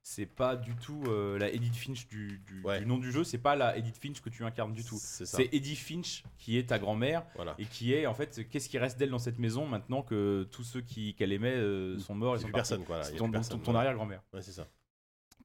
c'est 0.09 0.27
pas 0.27 0.55
du 0.55 0.77
tout 0.77 1.03
euh, 1.09 1.37
la 1.37 1.51
Edith 1.51 1.75
Finch 1.75 2.07
du, 2.07 2.39
du- 2.47 2.63
Ouais. 2.63 2.79
du 2.79 2.87
nom 2.87 2.97
du 2.97 3.11
jeu. 3.11 3.25
C'est 3.25 3.39
pas 3.39 3.57
la 3.57 3.77
Edith 3.77 3.99
Finch 4.01 4.21
que 4.21 4.31
tu 4.31 4.45
incarnes 4.45 4.73
du 4.73 4.85
tout. 4.85 4.99
C'est 5.01 5.53
Edith 5.53 5.79
Finch 5.81 6.23
qui 6.39 6.57
est 6.59 6.69
ta 6.69 6.79
grand-mère 6.79 7.27
Voilà. 7.35 7.57
et 7.59 7.65
qui 7.65 7.93
est 7.93 8.07
en 8.07 8.15
fait, 8.15 8.49
qu'est-ce 8.49 8.69
qui 8.69 8.79
reste 8.79 8.99
d'elle 8.99 9.11
dans 9.11 9.19
cette 9.19 9.41
maison 9.41 9.67
maintenant 9.67 10.03
que 10.03 10.47
tous 10.53 10.63
ceux 10.63 10.81
qui 10.81 11.15
qu'elle 11.17 11.33
aimait 11.33 11.57
euh, 11.57 11.99
sont 11.99 12.15
morts 12.15 12.37
et 12.37 12.39
C'est 12.39 12.43
sont 12.43 12.47
plus 12.49 12.53
partis. 12.53 12.69
personne, 12.71 12.85
quoi. 12.87 12.99
là. 12.99 13.03
C'est 13.03 13.11
Il 13.11 13.15
y 13.15 13.17
a 13.17 13.19
ton, 13.19 13.25
plus 13.27 13.33
personne, 13.33 13.61
ton- 13.63 13.75
arrière-grand-mère. 13.75 14.23
Ouais, 14.33 14.43
c'est 14.43 14.53
ça. 14.53 14.69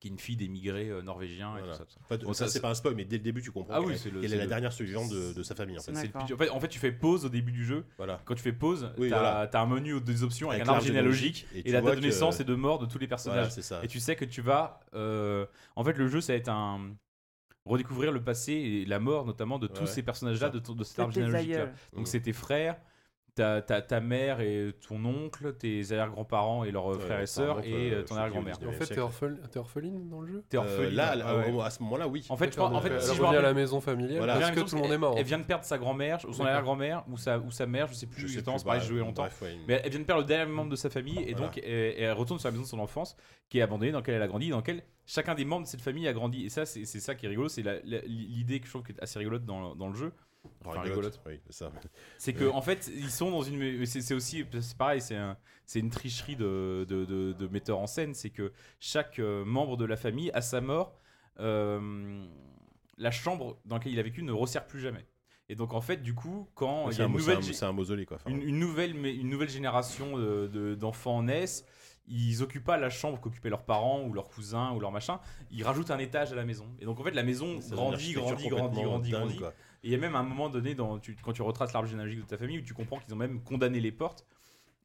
Qui 0.02 0.08
est 0.08 0.12
une 0.12 0.20
fille 0.20 0.36
d'émigrés 0.36 0.90
euh, 0.90 1.02
norvégiens 1.04 1.56
et 1.58 1.60
Voilà. 1.60 1.74
tout 1.74 1.78
ça. 1.78 1.86
tout 1.86 1.92
ça. 1.94 2.00
Enfin, 2.04 2.18
Bon, 2.26 2.34
ça, 2.34 2.48
ça, 2.48 2.52
c'est 2.52 2.60
pas 2.60 2.72
un 2.72 2.74
spoil, 2.74 2.96
mais 2.96 3.06
dès 3.06 3.18
le 3.18 3.24
début, 3.24 3.42
tu 3.42 3.52
comprends 3.52 3.76
Ah 3.76 3.82
oui, 3.82 3.98
c'est 3.98 4.10
le- 4.10 4.24
est 4.24 4.28
la 4.28 4.38
le- 4.44 4.48
dernière 4.48 4.74
survivante 4.74 5.10
de, 5.12 5.32
de 5.32 5.44
sa 5.44 5.54
famille. 5.56 5.78
En 5.78 5.82
fait. 5.82 5.92
Le 5.92 6.34
en, 6.34 6.38
fait, 6.38 6.50
en 6.50 6.60
fait, 6.60 6.68
tu 6.68 6.80
fais 6.80 6.92
pause 6.92 7.24
au 7.24 7.30
début 7.30 7.52
du 7.52 7.64
jeu. 7.64 7.86
Voilà. 7.98 8.20
Quand 8.26 8.34
tu 8.34 8.42
fais 8.42 8.52
pause, 8.52 8.92
Oui, 8.98 9.10
t'as 9.12 9.20
voilà. 9.20 9.48
t'as 9.48 9.62
un 9.62 9.68
menu 9.68 9.94
aux 9.94 10.00
deux 10.00 10.24
options 10.24 10.50
avec, 10.50 10.62
Avec 10.62 10.70
un 10.70 10.74
arbre 10.74 10.86
généalogique 10.86 11.46
et 11.54 11.72
la 11.72 11.82
date 11.82 11.92
de 11.96 12.00
que- 12.02 12.06
naissance 12.06 12.40
et 12.40 12.44
de 12.44 12.56
mort 12.56 12.80
de 12.80 12.88
tous 12.88 12.98
les 12.98 13.08
personnages. 13.08 13.52
Ça. 13.52 13.80
Et 13.84 13.88
tu 13.88 14.00
sais 14.00 14.16
que 14.16 14.26
tu 14.26 14.42
vas. 14.42 14.80
euh, 14.96 15.46
En 15.76 15.84
fait, 15.84 15.94
le 15.98 16.08
jeu, 16.08 16.20
ça 16.20 16.34
va 16.34 16.38
être 16.38 16.50
un. 16.50 16.96
Redécouvrir 17.64 18.12
le 18.12 18.24
passé 18.24 18.54
et 18.54 18.86
la 18.86 19.00
mort, 19.00 19.24
notamment 19.24 19.60
de 19.60 19.68
tous 19.68 19.86
ces 19.86 20.02
personnages-là, 20.02 20.50
de, 20.50 20.58
de 20.58 20.84
cet 20.84 20.98
arbre 20.98 21.14
généalogique. 21.14 21.56
Donc, 21.94 22.08
c'est 22.08 22.20
tes 22.22 22.34
frères, 22.34 22.76
ta, 23.36 23.62
ta, 23.62 23.82
ta 23.82 24.02
mère 24.02 24.42
et 24.42 24.74
ton 24.88 25.04
oncle, 25.06 25.54
tes 25.54 25.82
arrière-grands-parents 25.92 26.66
et 26.66 26.72
leurs 26.72 26.86
Ouais, 26.88 27.00
frères 27.00 27.22
et 27.22 27.26
sœurs, 27.28 27.62
et 27.66 27.72
euh, 27.92 28.00
euh, 28.00 28.04
ton 28.04 28.16
arrière-grand-mère. 28.18 28.56
en 28.68 28.72
fait, 28.74 28.88
t'es 28.88 29.00
orphel- 29.00 29.40
t'es 29.50 29.58
orpheline 29.58 30.10
dans 30.10 30.20
le 30.20 30.28
jeu 30.28 30.44
T'es 30.50 30.58
Euh, 30.58 30.62
orpheline. 30.62 30.96
là, 30.96 31.10
Ah 31.14 31.16
là, 31.16 31.38
ouais. 31.38 31.52
au- 31.52 31.62
à 31.62 31.70
ce 31.70 31.82
moment-là, 31.84 32.08
oui. 32.10 32.26
En 32.30 32.36
fait, 32.36 32.52
je 32.52 32.58
pense- 32.58 32.74
en 32.76 32.82
fait, 32.82 32.90
elle 32.90 33.02
si 33.02 33.16
je 33.16 33.22
me 33.22 33.26
revient 33.28 33.38
à 33.38 33.42
la 33.42 33.54
maison 33.54 33.80
familiale 33.80 34.18
Voilà. 34.18 34.34
parce 34.34 34.48
J'ai 34.50 34.56
que 34.56 34.70
tout 34.70 34.76
le 34.76 34.82
monde 34.82 34.92
est 34.92 34.98
mort. 34.98 35.16
Elle 35.18 35.24
vient 35.26 35.40
de 35.40 35.46
perdre 35.46 35.64
sa 35.64 35.78
grand-mère, 35.78 36.20
ou 36.28 36.34
son 36.34 36.44
arrière-grand-mère, 36.46 37.04
ou 37.10 37.18
sa, 37.18 37.40
ou 37.40 37.52
sa 37.52 37.66
mère, 37.66 37.88
je 37.88 37.94
sais 37.94 38.06
plus 38.06 38.22
Je 38.22 38.28
sais 38.28 38.34
exactement, 38.34 38.56
plus, 38.56 38.60
c'est 38.60 38.66
pareil, 38.66 38.80
bah, 38.82 38.84
j'ai 38.86 38.90
joué 38.92 39.00
longtemps. 39.00 39.22
bref, 39.24 39.42
ouais, 39.42 39.54
une- 39.54 39.60
Mais 39.68 39.82
elle 39.84 39.92
vient 39.92 40.00
de 40.02 40.06
perdre 40.06 40.22
le 40.24 40.28
dernier 40.28 40.52
membre 40.52 40.70
de 40.72 40.76
sa 40.76 40.90
famille 40.90 41.20
et 41.20 41.32
Voilà. 41.34 41.48
donc 41.48 41.58
elle, 41.64 41.96
elle 41.98 42.12
retourne 42.12 42.40
sur 42.40 42.48
la 42.50 42.52
maison 42.52 42.64
de 42.64 42.68
son 42.68 42.80
enfance 42.80 43.16
qui 43.50 43.60
est 43.60 43.62
abandonnée, 43.62 43.92
dans 43.94 44.00
laquelle 44.00 44.16
elle 44.16 44.22
a 44.24 44.28
grandi, 44.28 44.50
dans 44.50 44.58
laquelle 44.58 44.84
chacun 45.14 45.36
des 45.36 45.46
membres 45.46 45.64
de 45.66 45.70
cette 45.70 45.82
famille 45.82 46.08
a 46.08 46.14
grandi. 46.14 46.46
Et 46.46 46.50
ça, 46.50 46.66
c'est 46.66 46.86
ça 46.86 47.16
qui 47.16 47.26
est 47.26 47.30
rigolo, 47.30 47.50
c'est 47.50 47.64
l'idée 47.84 48.60
que 48.60 48.66
je 48.66 48.72
trouve 48.72 48.84
qui 48.84 48.92
est 48.94 49.02
assez 49.02 49.20
rigolote 49.20 49.46
dans, 49.46 49.76
dans 49.76 49.88
le 49.90 49.96
jeu. 49.96 50.12
Enfin, 50.62 50.72
Enfin, 50.72 50.82
rigolote, 50.82 51.22
oui, 51.28 51.40
c'est 52.18 52.34
que 52.34 52.46
en 52.50 52.62
fait, 52.64 52.90
ils 52.96 53.12
sont 53.12 53.30
dans 53.30 53.44
une. 53.44 53.86
C'est 53.86 54.14
aussi, 54.16 54.44
c'est 54.60 54.78
pareil, 54.78 55.00
c'est 55.02 55.16
un- 55.16 55.38
c'est 55.68 55.80
une 55.80 55.92
tricherie 55.92 56.36
de, 56.36 56.86
de, 56.90 57.06
de, 57.06 57.32
de 57.34 57.48
metteur 57.48 57.78
en 57.78 57.86
scène. 57.88 58.14
C'est 58.16 58.32
que 58.32 58.52
chaque 58.80 59.20
euh, 59.20 59.46
membre 59.46 59.78
de 59.78 59.86
la 59.86 59.96
famille, 59.98 60.32
à 60.34 60.42
sa 60.42 60.60
mort, 60.60 60.98
euh, 61.40 62.26
la 62.98 63.12
chambre 63.12 63.60
dans 63.66 63.76
laquelle 63.78 63.94
il 63.94 64.00
a 64.00 64.04
vécu 64.04 64.24
ne 64.24 64.32
resserre 64.32 64.66
plus 64.66 64.80
jamais. 64.80 65.06
Et 65.50 65.56
donc 65.56 65.74
en 65.74 65.82
fait, 65.82 65.98
du 65.98 66.14
coup, 66.16 66.50
quand 66.56 66.86
il 66.90 66.98
y 66.98 67.02
a 67.02 67.06
une 67.06 67.12
nouvelle, 67.18 67.38
un- 67.64 67.68
un 67.68 67.72
mausolée, 67.74 68.06
quoi. 68.06 68.18
Enfin, 68.18 68.30
une, 68.32 68.42
une 68.42 68.60
nouvelle, 68.60 68.94
mais 68.94 69.14
une 69.16 69.30
nouvelle 69.30 69.50
génération 69.50 70.18
de- 70.18 70.76
d'enfants 70.76 71.22
naissent, 71.24 71.66
ils 72.08 72.42
occupent 72.44 72.64
pas 72.66 72.78
la 72.78 72.90
chambre 72.90 73.20
qu'occupaient 73.22 73.50
leurs 73.50 73.64
parents 73.64 74.04
ou 74.04 74.14
leurs 74.14 74.28
cousins 74.30 74.72
ou 74.74 74.80
leurs 74.80 74.92
machins, 74.92 75.18
ils 75.52 75.64
rajoutent 75.64 75.92
un 75.92 76.00
étage 76.00 76.32
à 76.34 76.36
la 76.36 76.44
maison. 76.46 76.66
Et 76.80 76.86
donc 76.86 77.00
en 77.00 77.04
fait 77.04 77.12
la 77.12 77.24
maison 77.24 77.60
grandit, 77.72 78.14
grandit, 78.14 78.48
grandit, 78.50 78.82
grandit, 78.82 79.12
grandit. 79.12 79.40
Et 79.84 79.88
il 79.88 79.92
y 79.92 79.96
a 79.96 79.98
même 79.98 80.16
un 80.16 80.24
moment 80.24 80.50
donné 80.50 80.76
dans, 80.76 81.00
tu- 81.00 81.16
quand 81.22 81.34
tu 81.34 81.42
retraces 81.42 81.74
l'arbre 81.74 81.88
généalogique 81.88 82.20
de 82.22 82.26
ta 82.26 82.38
famille 82.38 82.60
où 82.60 82.64
tu 82.64 82.74
comprends 82.74 83.00
qu'ils 83.00 83.14
ont 83.14 83.18
même 83.18 83.42
condamné 83.42 83.80
les 83.80 83.92
portes. 83.92 84.26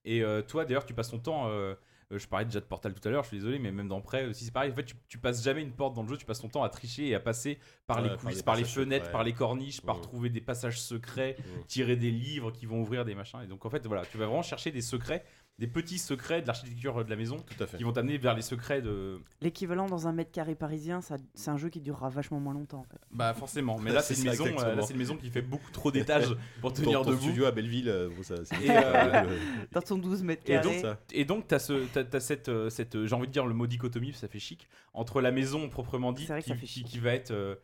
Et 0.04 0.22
euh, 0.22 0.40
toi 0.42 0.64
d'ailleurs 0.64 0.86
tu 0.86 0.94
passes 0.94 1.10
ton 1.10 1.18
temps, 1.18 1.48
euh, 1.48 1.74
euh, 2.12 2.18
je 2.18 2.28
parlais 2.28 2.44
déjà 2.44 2.60
de 2.60 2.64
Portal 2.66 2.94
tout 2.94 3.06
à 3.08 3.10
l'heure, 3.10 3.24
je 3.24 3.28
suis 3.28 3.38
désolé, 3.38 3.58
mais 3.58 3.72
même 3.72 3.88
dans 3.88 4.00
Prêt 4.00 4.26
aussi 4.26 4.44
c'est 4.44 4.52
pareil. 4.52 4.70
En 4.70 4.74
fait 4.76 4.84
tu, 4.84 4.94
tu 5.08 5.18
passes 5.18 5.42
jamais 5.42 5.62
une 5.62 5.72
porte 5.72 5.94
dans 5.94 6.02
le 6.02 6.08
jeu, 6.08 6.16
tu 6.16 6.24
passes 6.26 6.40
ton 6.40 6.48
temps 6.48 6.62
à 6.62 6.68
tricher 6.68 7.08
et 7.08 7.14
à 7.16 7.20
passer 7.20 7.58
par 7.88 7.96
Ouais, 8.00 8.10
les 8.10 8.16
coulisses, 8.16 8.42
par, 8.42 8.54
les 8.54 8.62
fenêtres, 8.64 9.10
par 9.10 9.24
les 9.24 9.32
corniches, 9.32 9.80
par 9.80 9.98
Mm. 9.98 10.02
trouver 10.02 10.30
des 10.30 10.40
passages 10.40 10.80
secrets, 10.80 11.36
Mm. 11.40 11.64
tirer 11.66 11.96
des 11.96 12.12
livres 12.12 12.52
qui 12.52 12.66
vont 12.66 12.80
ouvrir 12.80 13.04
des 13.04 13.16
machins. 13.16 13.40
Et 13.42 13.48
donc 13.48 13.66
en 13.66 13.70
fait 13.70 13.84
voilà, 13.86 14.06
tu 14.06 14.16
vas 14.16 14.26
vraiment 14.26 14.42
chercher 14.42 14.70
des 14.70 14.80
secrets, 14.82 15.24
des 15.58 15.66
petits 15.66 15.98
secrets 15.98 16.42
de 16.42 16.46
l'architecture 16.46 17.02
de 17.02 17.08
la 17.08 17.16
maison 17.16 17.38
Tout 17.38 17.62
à 17.64 17.66
fait. 17.66 17.78
qui 17.78 17.84
vont 17.84 17.92
t'amener 17.92 18.18
vers 18.18 18.34
les 18.34 18.42
secrets 18.42 18.82
de. 18.82 19.18
L'équivalent 19.40 19.86
dans 19.86 20.06
un 20.06 20.12
mètre 20.12 20.30
carré 20.30 20.54
parisien, 20.54 21.00
ça- 21.00 21.16
c'est 21.34 21.50
un 21.50 21.56
jeu 21.56 21.70
qui 21.70 21.80
durera 21.80 22.10
vachement 22.10 22.38
moins 22.40 22.52
longtemps. 22.52 22.80
En 22.80 22.84
fait. 22.84 23.00
Bah 23.10 23.32
forcément, 23.32 23.78
mais 23.78 23.90
là 23.92 24.02
c'est 24.02 24.14
C'est 24.14 24.20
une 24.20 24.26
ça, 24.26 24.30
maison, 24.32 24.44
euh, 24.44 24.48
exactement. 24.50 24.76
là 24.76 24.82
c'est 24.86 24.92
une 24.92 24.98
maison 24.98 25.16
qui 25.16 25.30
fait 25.30 25.40
beaucoup 25.40 25.70
trop 25.70 25.90
d'étages 25.90 26.36
pour 26.60 26.74
tenir 26.74 26.98
Ton, 26.98 27.04
ton 27.04 27.10
debout. 27.12 27.22
studio 27.22 27.46
à 27.46 27.52
Belleville, 27.52 27.88
euh, 27.88 28.10
bon, 28.14 28.22
ça, 28.22 28.34
c'est 28.44 28.62
Et, 28.64 28.70
euh, 28.70 29.38
Dans 29.72 29.80
ton 29.80 29.96
12 29.96 30.22
mètres 30.24 30.42
Et 30.46 30.54
donc, 30.56 30.64
carrés. 30.64 30.80
ça. 30.82 30.98
et 31.12 31.24
donc, 31.24 31.48
tu 31.48 31.54
as, 31.54 31.58
ce, 31.58 31.86
t'as- 31.86 32.04
t'as 32.04 32.20
cette, 32.20 32.50
euh, 32.50 32.68
cette 32.68 32.94
euh, 32.96 33.06
j'ai 33.06 33.14
envie 33.14 33.26
de 33.28 33.32
dire 33.32 33.46
le 33.46 33.54
mot 33.54 33.66
dichotomie, 33.66 34.12
ça 34.12 34.28
fait 34.28 34.38
chic, 34.38 34.68
entre 34.92 35.22
la 35.22 35.30
maison 35.30 35.70
proprement 35.70 36.12
dite, 36.12 36.26
C'est 36.26 36.32
vrai 36.34 36.40
que 36.42 36.44
qui, 36.44 36.50
ça 36.50 36.56
fait 36.56 36.66
qui- 36.66 36.72
chic. 36.80 36.86
qui 36.86 36.98
va 36.98 37.12
être. 37.14 37.30
euh, 37.30 37.54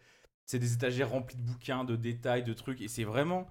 c'est 0.47 0.59
des 0.59 0.73
étagères 0.73 1.11
remplies 1.11 1.37
de 1.37 1.43
bouquins, 1.43 1.85
de 1.85 1.95
détails, 1.95 2.43
de 2.43 2.53
trucs, 2.55 2.81
et 2.81 2.89
c'est 2.89 3.05
vraiment 3.05 3.47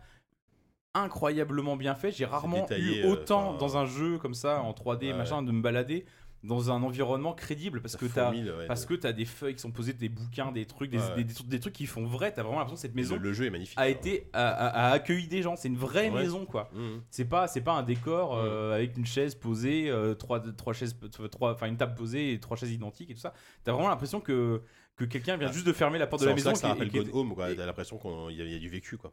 incroyablement 0.93 1.75
bien 1.77 1.95
fait. 1.95 2.11
J'ai 2.11 2.25
rarement 2.25 2.61
détaillé, 2.61 3.01
eu 3.01 3.05
euh, 3.05 3.11
autant 3.11 3.53
dans 3.57 3.77
un 3.77 3.85
jeu 3.85 4.17
comme 4.17 4.33
ça, 4.33 4.61
en 4.61 4.71
3D, 4.73 5.07
ouais. 5.07 5.13
machin, 5.13 5.41
de 5.41 5.51
me 5.51 5.61
balader 5.61 6.05
dans 6.43 6.71
un 6.71 6.81
environnement 6.81 7.33
crédible, 7.33 7.81
parce 7.81 7.95
que 7.95 8.07
tu 8.07 8.17
as. 8.19 8.23
fourmille, 8.23 8.49
ouais, 8.49 8.65
Parce 8.65 8.87
de- 8.87 8.95
que 8.95 9.05
as 9.07 9.13
des 9.13 9.25
feuilles 9.25 9.53
qui 9.53 9.61
sont 9.61 9.69
posées, 9.69 9.93
des 9.93 10.09
bouquins, 10.09 10.51
des 10.51 10.65
trucs, 10.65 10.89
des, 10.89 10.97
Ouais. 10.97 11.15
des, 11.17 11.23
des 11.23 11.33
trucs- 11.35 11.47
des 11.47 11.59
trucs 11.59 11.73
qui 11.73 11.85
font 11.85 12.07
vrai. 12.07 12.33
Tu 12.33 12.39
as 12.39 12.43
vraiment 12.43 12.57
l'impression 12.57 12.77
que 12.77 12.81
cette 12.81 12.95
maison 12.95 13.15
le, 13.15 13.21
le 13.21 13.33
jeu 13.33 13.45
est 13.45 13.51
magnifique. 13.51 13.77
a 13.77 13.83
quoi. 13.83 13.91
été 13.91 14.27
a, 14.33 14.47
a- 14.49 14.87
a 14.87 14.91
accueilli 14.93 15.27
des 15.27 15.43
gens. 15.43 15.55
C'est 15.55 15.67
une 15.67 15.77
vraie 15.77 16.09
Ouais. 16.09 16.21
maison, 16.23 16.45
quoi. 16.45 16.71
Mhm. 16.73 17.01
C'est 17.11 17.25
pas, 17.25 17.47
c'est 17.47 17.61
pas 17.61 17.73
un 17.73 17.83
décor 17.83 18.35
euh, 18.35 18.73
avec 18.73 18.97
une 18.97 19.05
chaise 19.05 19.35
posée, 19.35 19.87
euh, 19.91 20.15
trois, 20.15 20.39
trois 20.39 20.73
chaises, 20.73 20.95
trois, 21.31 21.53
enfin 21.53 21.67
une 21.67 21.77
table 21.77 21.93
posée 21.93 22.33
et 22.33 22.39
trois 22.39 22.57
chaises 22.57 22.71
identiques 22.71 23.11
et 23.11 23.13
tout 23.13 23.19
ça. 23.21 23.33
T'as 23.63 23.71
vraiment 23.73 23.89
l'impression 23.89 24.19
que, 24.19 24.63
que 24.97 25.05
quelqu'un 25.05 25.37
vient 25.37 25.47
Ah, 25.49 25.51
juste 25.53 25.65
de 25.65 25.73
fermer 25.73 25.97
la 25.97 26.05
porte 26.07 26.21
de 26.21 26.25
C'est 26.25 26.29
la 26.29 26.35
maison. 26.35 26.49
ça 26.49 26.53
que 26.53 26.59
ça 26.59 26.67
est- 26.67 26.71
rappelle 26.71 26.91
God 26.91 27.09
Home, 27.13 27.33
T'as 27.37 27.65
l'impression 27.65 27.97
qu'il 27.97 28.35
y, 28.37 28.55
a- 28.55 28.59
du 28.59 28.69
vécu, 28.69 28.97
quoi. 28.97 29.11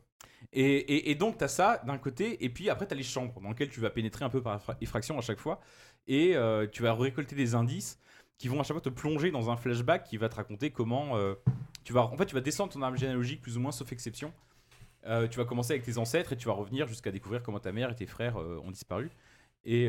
et, 0.52 1.14
donc, 1.14 1.38
tu 1.38 1.44
as 1.44 1.48
ça 1.48 1.82
d'un 1.86 1.98
côté, 1.98 2.44
et 2.44 2.48
puis 2.50 2.68
après, 2.70 2.86
tu 2.86 2.94
as 2.94 2.96
les 2.96 3.02
chambres 3.02 3.40
dans 3.40 3.48
lesquelles 3.48 3.70
tu 3.70 3.80
vas 3.80 3.90
pénétrer 3.90 4.24
un 4.24 4.28
peu 4.30 4.42
par 4.42 4.58
effra- 4.58 4.76
effraction 4.80 5.18
à 5.18 5.22
chaque 5.22 5.38
fois, 5.40 5.60
et 6.06 6.36
euh, 6.36 6.66
tu 6.70 6.82
vas 6.82 6.92
récolter 6.94 7.36
des 7.36 7.54
indices 7.54 7.98
qui 8.38 8.48
vont 8.48 8.60
à 8.60 8.62
chaque 8.62 8.74
fois 8.74 8.80
te 8.82 8.88
plonger 8.88 9.30
dans 9.30 9.50
un 9.50 9.56
flashback 9.56 10.04
qui 10.04 10.16
va 10.16 10.28
te 10.28 10.36
raconter 10.36 10.70
comment 10.70 11.16
euh, 11.16 11.34
tu 11.84 11.92
vas. 11.92 12.02
En 12.02 12.16
fait, 12.16 12.26
tu 12.26 12.34
vas 12.34 12.40
descendre 12.40 12.72
ton 12.72 12.82
arbre 12.82 12.96
généalogique 12.98 13.40
plus 13.40 13.56
ou 13.56 13.60
moins, 13.60 13.72
sauf 13.72 13.90
exception. 13.92 14.32
Euh, 15.06 15.26
tu 15.28 15.38
vas 15.38 15.44
commencer 15.44 15.72
avec 15.72 15.84
tes 15.84 15.96
ancêtres 15.98 16.32
et 16.32 16.36
tu 16.36 16.46
vas 16.46 16.52
revenir 16.54 16.86
jusqu'à 16.86 17.10
découvrir 17.10 17.42
comment 17.42 17.60
ta 17.60 17.72
mère 17.72 17.90
et 17.90 17.94
tes 17.94 18.06
frères 18.06 18.36
euh, 18.36 18.60
ont 18.64 18.70
disparu. 18.70 19.10
Et, 19.64 19.84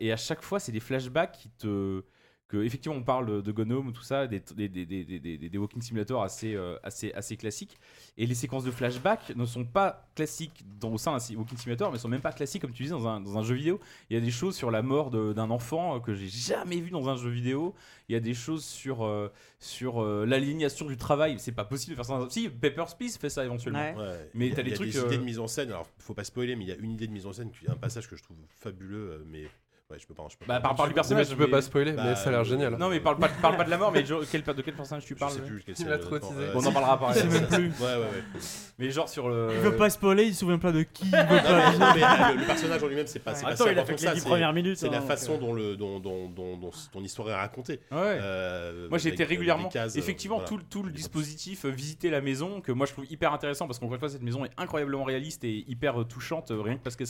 et 0.00 0.12
à 0.12 0.16
chaque 0.16 0.42
fois, 0.42 0.58
c'est 0.58 0.72
des 0.72 0.80
flashbacks 0.80 1.32
qui 1.32 1.50
te. 1.50 2.02
Que, 2.48 2.58
effectivement, 2.62 2.98
on 2.98 3.02
parle 3.02 3.42
de, 3.42 3.72
Home, 3.72 3.94
tout 3.94 4.02
ça, 4.02 4.26
des, 4.26 4.40
des, 4.54 4.68
des, 4.68 4.84
des, 4.84 5.04
des, 5.04 5.38
des- 5.38 5.48
des 5.48 5.58
Walking 5.58 5.80
Simulator 5.80 6.22
assez, 6.22 6.54
euh, 6.54 6.76
assez, 6.82 7.10
assez 7.14 7.38
classiques. 7.38 7.78
Et 8.18 8.26
les 8.26 8.34
séquences 8.34 8.64
de 8.64 8.70
flashback 8.70 9.34
ne 9.34 9.46
sont 9.46 9.64
pas 9.64 10.06
classiques 10.14 10.62
dans, 10.78 10.92
au 10.92 10.98
sein 10.98 11.16
d'un 11.16 11.34
Walking 11.36 11.56
Simulator, 11.56 11.90
mais 11.90 11.96
sont 11.98 12.08
même 12.08 12.20
pas 12.20 12.32
classiques, 12.32 12.60
comme 12.60 12.72
tu 12.72 12.82
disais, 12.82 12.94
dans 12.94 13.08
un, 13.08 13.22
dans 13.22 13.38
un 13.38 13.42
jeu 13.42 13.54
vidéo. 13.54 13.80
Il 14.10 14.14
y 14.14 14.16
a 14.18 14.20
des 14.20 14.30
choses 14.30 14.54
sur 14.54 14.70
la 14.70 14.82
mort 14.82 15.10
de- 15.10 15.32
d'un 15.32 15.48
enfant 15.48 15.96
euh, 15.96 16.00
que 16.00 16.12
j'ai 16.14 16.28
jamais 16.28 16.78
vu 16.78 16.90
dans 16.90 17.08
un 17.08 17.16
jeu 17.16 17.30
vidéo. 17.30 17.74
Il 18.10 18.12
y 18.12 18.16
a 18.16 18.20
des 18.20 18.34
choses 18.34 18.66
sur, 18.66 19.02
euh, 19.06 19.32
sur 19.58 20.02
euh, 20.02 20.26
l'aliénation 20.26 20.84
du 20.84 20.98
travail. 20.98 21.36
C'est 21.38 21.52
pas 21.52 21.64
possible 21.64 21.92
de 21.92 21.96
faire 21.96 22.04
ça. 22.04 22.18
dans 22.18 22.26
un- 22.26 22.28
Si, 22.30 22.50
Papers, 22.50 22.94
Please 22.98 23.16
fait 23.18 23.30
ça 23.30 23.46
éventuellement. 23.46 23.78
Ouais. 23.78 23.96
Ouais. 23.96 24.30
Mais 24.34 24.46
Il 24.48 24.50
y 24.50 24.52
a- 24.52 24.56
t'as 24.56 24.62
des 24.62 24.68
il 24.68 24.72
y 24.72 24.74
a 24.74 24.76
trucs, 24.76 24.90
des 24.92 24.98
euh, 24.98 25.06
idées 25.06 25.16
de 25.18 25.24
mise 25.24 25.38
en 25.38 25.46
scène. 25.46 25.70
Alors, 25.70 25.86
faut 25.96 26.12
pas 26.12 26.24
spoiler, 26.24 26.54
mais 26.54 26.64
il 26.64 26.68
y 26.68 26.72
a 26.72 26.76
une 26.76 26.90
idée 26.90 27.06
de 27.06 27.12
mise 27.12 27.24
en 27.24 27.32
scène, 27.32 27.50
qui- 27.50 27.66
un 27.70 27.76
passage 27.76 28.10
que 28.10 28.16
je 28.16 28.22
trouve 28.22 28.36
fabuleux, 28.50 29.24
mais 29.30 29.44
ouais, 29.92 29.98
je 29.98 30.06
peux 30.06 30.14
pas. 30.14 30.24
Je 30.30 30.36
peux 30.36 30.44
Bah, 30.46 30.54
pas 30.60 30.68
par, 30.68 30.76
par 30.76 30.88
du 30.88 30.94
personnage, 30.94 31.28
je 31.28 31.34
peux 31.34 31.48
pas 31.50 31.62
spoiler, 31.62 31.92
mais 31.92 32.16
ça 32.16 32.28
a 32.28 32.32
l'air 32.32 32.44
génial. 32.44 32.76
Non, 32.76 32.88
mais 32.88 33.00
parle 33.00 33.18
pas, 33.18 33.28
parle 33.28 33.56
pas 33.56 33.64
de 33.64 33.70
la 33.70 33.78
mort, 33.78 33.92
mais 33.92 34.04
genre, 34.04 34.22
quel, 34.30 34.42
de 34.42 34.62
quel 34.62 34.74
personnage 34.74 35.04
tu 35.04 35.14
Je 35.14 35.18
parles 35.18 35.32
sais 35.32 35.40
plus 35.40 35.62
quel. 35.64 35.74
Euh, 35.88 36.52
Bon, 36.52 36.60
on 36.62 36.66
en 36.66 36.72
parlera 36.72 36.94
après. 36.94 37.14
Je 37.14 37.18
sais 37.20 37.26
même 37.28 37.46
plus. 37.46 37.68
Ouais, 37.68 37.94
ouais, 37.94 37.96
ouais. 37.96 38.40
Mais 38.78 38.90
genre 38.90 39.08
sur 39.08 39.28
le. 39.28 39.48
Il 39.52 39.60
veut 39.60 39.76
pas 39.76 39.90
spoiler, 39.90 40.24
il 40.24 40.34
se 40.34 40.40
souvient 40.40 40.58
pas 40.58 40.72
de 40.72 40.82
qui. 40.82 41.04
Il 41.04 41.10
veut 41.10 41.16
Non, 41.16 41.26
mais, 41.30 41.42
pas. 41.42 41.72
non, 41.72 41.86
mais, 41.94 42.02
euh, 42.02 42.34
le, 42.34 42.40
le 42.40 42.46
personnage 42.46 42.82
en 42.82 42.86
lui-même, 42.88 43.06
c'est 43.06 43.18
pas, 43.18 43.34
c'est 43.34 43.44
pas 43.44 43.50
Attends, 43.50 43.64
il 43.66 43.68
a 43.78 43.82
important 43.82 43.86
fait 43.86 43.92
que 43.94 43.96
que 43.98 44.02
les 44.02 44.08
ça. 44.08 44.14
10 44.14 44.20
c'est- 44.20 44.28
premières 44.28 44.52
minutes. 44.52 44.76
C'est 44.78 44.88
hein, 44.88 44.92
la 44.92 44.98
donc, 44.98 45.08
façon 45.08 45.34
euh. 45.34 45.38
dont, 45.38 45.52
le, 45.52 45.76
dont, 45.76 46.00
dont, 46.00 46.28
dont, 46.28 46.56
dont 46.56 46.70
ton 46.92 47.02
histoire 47.02 47.28
est 47.30 47.34
racontée. 47.34 47.80
Ouais. 47.90 47.98
Euh, 48.20 48.88
Moi 48.88 48.98
j'ai 48.98 49.10
été 49.10 49.22
euh, 49.24 49.26
régulièrement. 49.26 49.68
euh, 49.76 49.88
effectivement, 49.94 50.40
tout, 50.40 50.56
le- 50.56 50.62
tout 50.64 50.82
le 50.82 50.90
Des 50.90 50.96
dispositif, 50.96 51.64
euh, 51.64 51.68
visiter 51.70 52.10
la 52.10 52.20
maison, 52.20 52.60
que 52.60 52.72
moi 52.72 52.86
je 52.86 52.92
trouve 52.92 53.06
hyper 53.10 53.32
intéressant 53.32 53.66
parce 53.66 53.78
qu'encore 53.78 53.94
une 53.94 54.00
fois, 54.00 54.08
cette 54.08 54.22
maison 54.22 54.44
est 54.44 54.50
incroyablement 54.56 55.04
réaliste 55.04 55.44
et 55.44 55.64
hyper 55.68 56.00
euh, 56.00 56.04
touchante, 56.04 56.50
euh, 56.50 56.60
rien 56.60 56.76
que 56.76 56.82
parce 56.82 56.96
qu'elle 56.96 57.06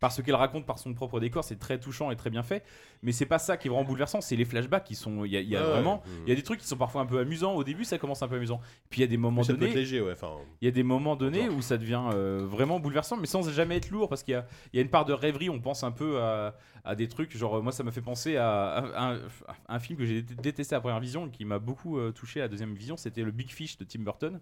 parce 0.00 0.22
qu'elle 0.22 0.34
raconte 0.34 0.66
par 0.66 0.78
son 0.78 0.94
propre 0.94 1.20
décor, 1.20 1.44
c'est 1.44 1.58
très 1.58 1.78
touchant 1.78 2.05
et 2.10 2.16
très 2.16 2.30
bien 2.30 2.42
fait. 2.42 2.64
Mais 3.02 3.12
c'est 3.12 3.26
pas 3.26 3.38
ça 3.38 3.56
qui 3.56 3.68
est 3.68 3.70
vraiment 3.70 3.84
bouleversant, 3.84 4.20
c'est 4.20 4.36
les 4.36 4.44
flashbacks 4.46 4.84
qui 4.84 4.94
sont. 4.94 5.24
Il 5.24 5.30
y 5.32 5.36
a, 5.36 5.40
il 5.40 5.48
y 5.48 5.56
a 5.56 5.60
Ouais, 5.62 5.70
vraiment. 5.70 5.96
ouais. 6.06 6.10
Il 6.26 6.28
y 6.30 6.32
a 6.32 6.34
des 6.34 6.42
trucs 6.42 6.60
qui 6.60 6.66
sont 6.66 6.76
parfois 6.78 7.02
un 7.02 7.06
peu 7.06 7.18
amusants. 7.18 7.54
Au 7.54 7.62
début, 7.62 7.84
ça 7.84 7.98
commence 7.98 8.22
un 8.22 8.28
peu 8.28 8.36
amusant. 8.36 8.60
Puis 8.90 9.00
il 9.00 9.04
y 9.04 9.04
a 9.04 9.08
des 9.08 9.16
moments 9.18 9.42
Ça 9.42 9.52
donnés. 9.52 9.66
ouais. 9.66 10.14
Il 10.62 10.64
y 10.64 10.68
a 10.68 10.70
des 10.72 10.82
moments 10.82 11.14
donnés 11.14 11.48
où 11.48 11.60
ça 11.62 11.76
devient 11.76 12.02
euh, 12.14 12.46
vraiment 12.48 12.80
bouleversant, 12.80 13.16
mais 13.16 13.26
sans 13.26 13.48
jamais 13.50 13.76
être 13.76 13.90
lourd, 13.90 14.08
parce 14.08 14.22
qu'il 14.22 14.32
y 14.32 14.36
a, 14.36 14.46
il 14.72 14.76
y 14.76 14.80
a 14.80 14.82
une 14.82 14.88
part 14.90 15.04
de 15.04 15.12
rêverie, 15.12 15.50
on 15.50 15.60
pense 15.60 15.84
un 15.84 15.92
peu 15.92 16.20
à, 16.20 16.56
à 16.84 16.94
des 16.94 17.06
trucs, 17.06 17.36
genre 17.36 17.58
euh, 17.58 17.60
moi 17.62 17.70
ça 17.72 17.82
m'a 17.84 17.90
fait 17.92 18.00
penser 18.00 18.36
à, 18.36 18.48
à- 18.68 19.12
à- 19.12 19.16
à 19.68 19.74
un 19.74 19.78
film 19.78 19.98
que 19.98 20.06
j'ai 20.06 20.22
dé- 20.22 20.34
détesté 20.34 20.74
à 20.74 20.80
première 20.80 21.00
vision, 21.00 21.26
et 21.26 21.30
qui 21.30 21.44
m'a 21.44 21.58
beaucoup 21.58 21.98
euh, 21.98 22.12
touché 22.12 22.40
à 22.40 22.44
la 22.44 22.48
deuxième 22.48 22.74
vision, 22.74 22.96
c'était 22.96 23.22
le 23.22 23.30
Big 23.30 23.50
Fish 23.50 23.76
de 23.76 23.84
Tim 23.84 24.00
Burton, 24.00 24.40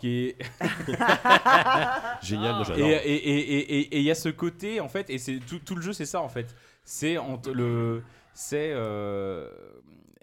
qui 0.00 0.08
est... 0.28 0.36
génial, 2.22 2.62
Et 2.76 3.98
il 3.98 4.02
y 4.04 4.10
a 4.10 4.14
ce 4.14 4.28
côté, 4.28 4.80
en 4.80 4.88
fait, 4.88 5.10
et 5.10 5.18
c'est 5.18 5.38
tout, 5.40 5.58
tout 5.58 5.74
le 5.74 5.82
jeu 5.82 5.92
c'est 5.92 6.06
ça 6.06 6.20
en 6.20 6.28
fait, 6.28 6.54
c'est 6.88 7.18
entre 7.18 7.52
le... 7.52 8.02
C'est 8.34 8.70
euh, 8.72 9.50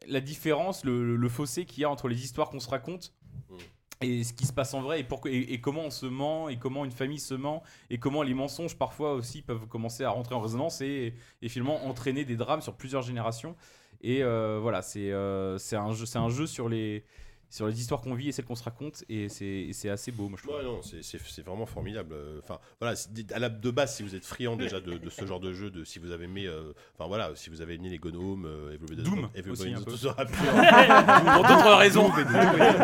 la 0.08 0.22
différence, 0.22 0.86
le, 0.86 1.16
le 1.18 1.30
fossé 1.30 1.66
qu'il 1.66 1.82
y 1.82 1.84
a 1.84 1.90
entre 1.90 2.08
les 2.08 2.24
histoires 2.24 2.50
qu'on 2.50 2.62
se 2.62 2.70
raconte 2.70 3.14
Mm. 3.50 3.56
et 4.02 4.24
ce 4.24 4.34
qui 4.34 4.46
se 4.46 4.54
passe 4.54 4.74
en 4.74 4.82
vrai 4.82 5.00
et, 5.02 5.08
et, 5.30 5.54
et 5.54 5.62
comment 5.62 5.84
on 5.84 5.90
se 5.90 6.06
ment 6.06 6.50
et 6.50 6.58
comment 6.58 6.84
une 6.86 6.92
famille 6.92 7.20
se 7.20 7.34
ment 7.34 7.64
et 7.90 7.98
comment 7.98 8.24
les 8.24 8.34
mensonges 8.34 8.78
parfois 8.78 9.14
aussi 9.14 9.42
peuvent 9.42 9.68
commencer 9.68 10.04
à 10.04 10.10
rentrer 10.10 10.36
en 10.36 10.42
résonance 10.42 10.82
et, 10.82 11.14
et 11.42 11.50
finalement 11.50 11.86
entraîner 11.86 12.26
des 12.26 12.36
drames 12.36 12.62
sur 12.62 12.76
plusieurs 12.76 13.04
générations 13.04 13.56
et 14.02 14.24
euh, 14.24 14.60
voilà 14.62 14.82
c'est 14.82 15.12
euh, 15.12 15.58
c'est 15.58 15.76
un 15.76 15.92
jeu 15.92 16.06
c'est 16.06 16.18
un 16.18 16.30
jeu 16.30 16.48
sur 16.48 16.70
les 16.70 17.04
sur 17.50 17.68
les 17.68 17.80
histoires 17.80 18.02
qu'on 18.02 18.14
vit 18.16 18.30
et 18.30 18.32
celles 18.32 18.46
qu'on 18.46 18.56
se 18.56 18.64
raconte, 18.64 19.04
et 19.10 19.30
c'est 19.30 19.90
assez 19.90 20.12
beau, 20.12 20.30
moi 20.30 20.38
je 20.42 20.48
trouve. 20.48 20.58
Ouais, 20.58 20.64
non, 20.64 20.82
c'est- 20.82 21.42
vraiment 21.44 21.66
formidable. 21.66 22.16
Enfin, 22.44 22.60
voilà, 22.80 22.96
à 23.34 23.40
la 23.40 23.50
de 23.50 23.72
base, 23.72 23.96
si 23.96 24.04
vous 24.04 24.16
êtes 24.16 24.26
friand 24.26 24.56
déjà 24.56 24.80
de, 24.80 24.98
de 24.98 25.10
ce 25.10 25.26
genre 25.26 25.40
de 25.40 25.54
jeu, 25.54 25.70
de 25.70 25.84
si 25.84 26.00
vous 26.00 26.12
avez 26.12 26.26
aimé, 26.26 26.46
euh, 26.48 26.74
enfin 26.98 27.08
voilà, 27.08 27.32
si 27.36 27.50
vous 27.50 27.62
avez 27.62 27.76
aimé 27.76 27.90
les 27.90 28.00
Gnomes, 28.00 28.46
euh, 28.46 28.74
Everybody 28.74 29.04
Doom 29.04 29.30
Everybody 29.36 29.62
aussi, 29.62 29.74
un 29.74 29.76
Knows 29.78 29.86
peu. 29.86 29.92
tout 29.92 29.98
sera. 29.98 30.26
Pour 30.26 31.44
d'autres 31.48 31.76
raisons. 31.78 32.10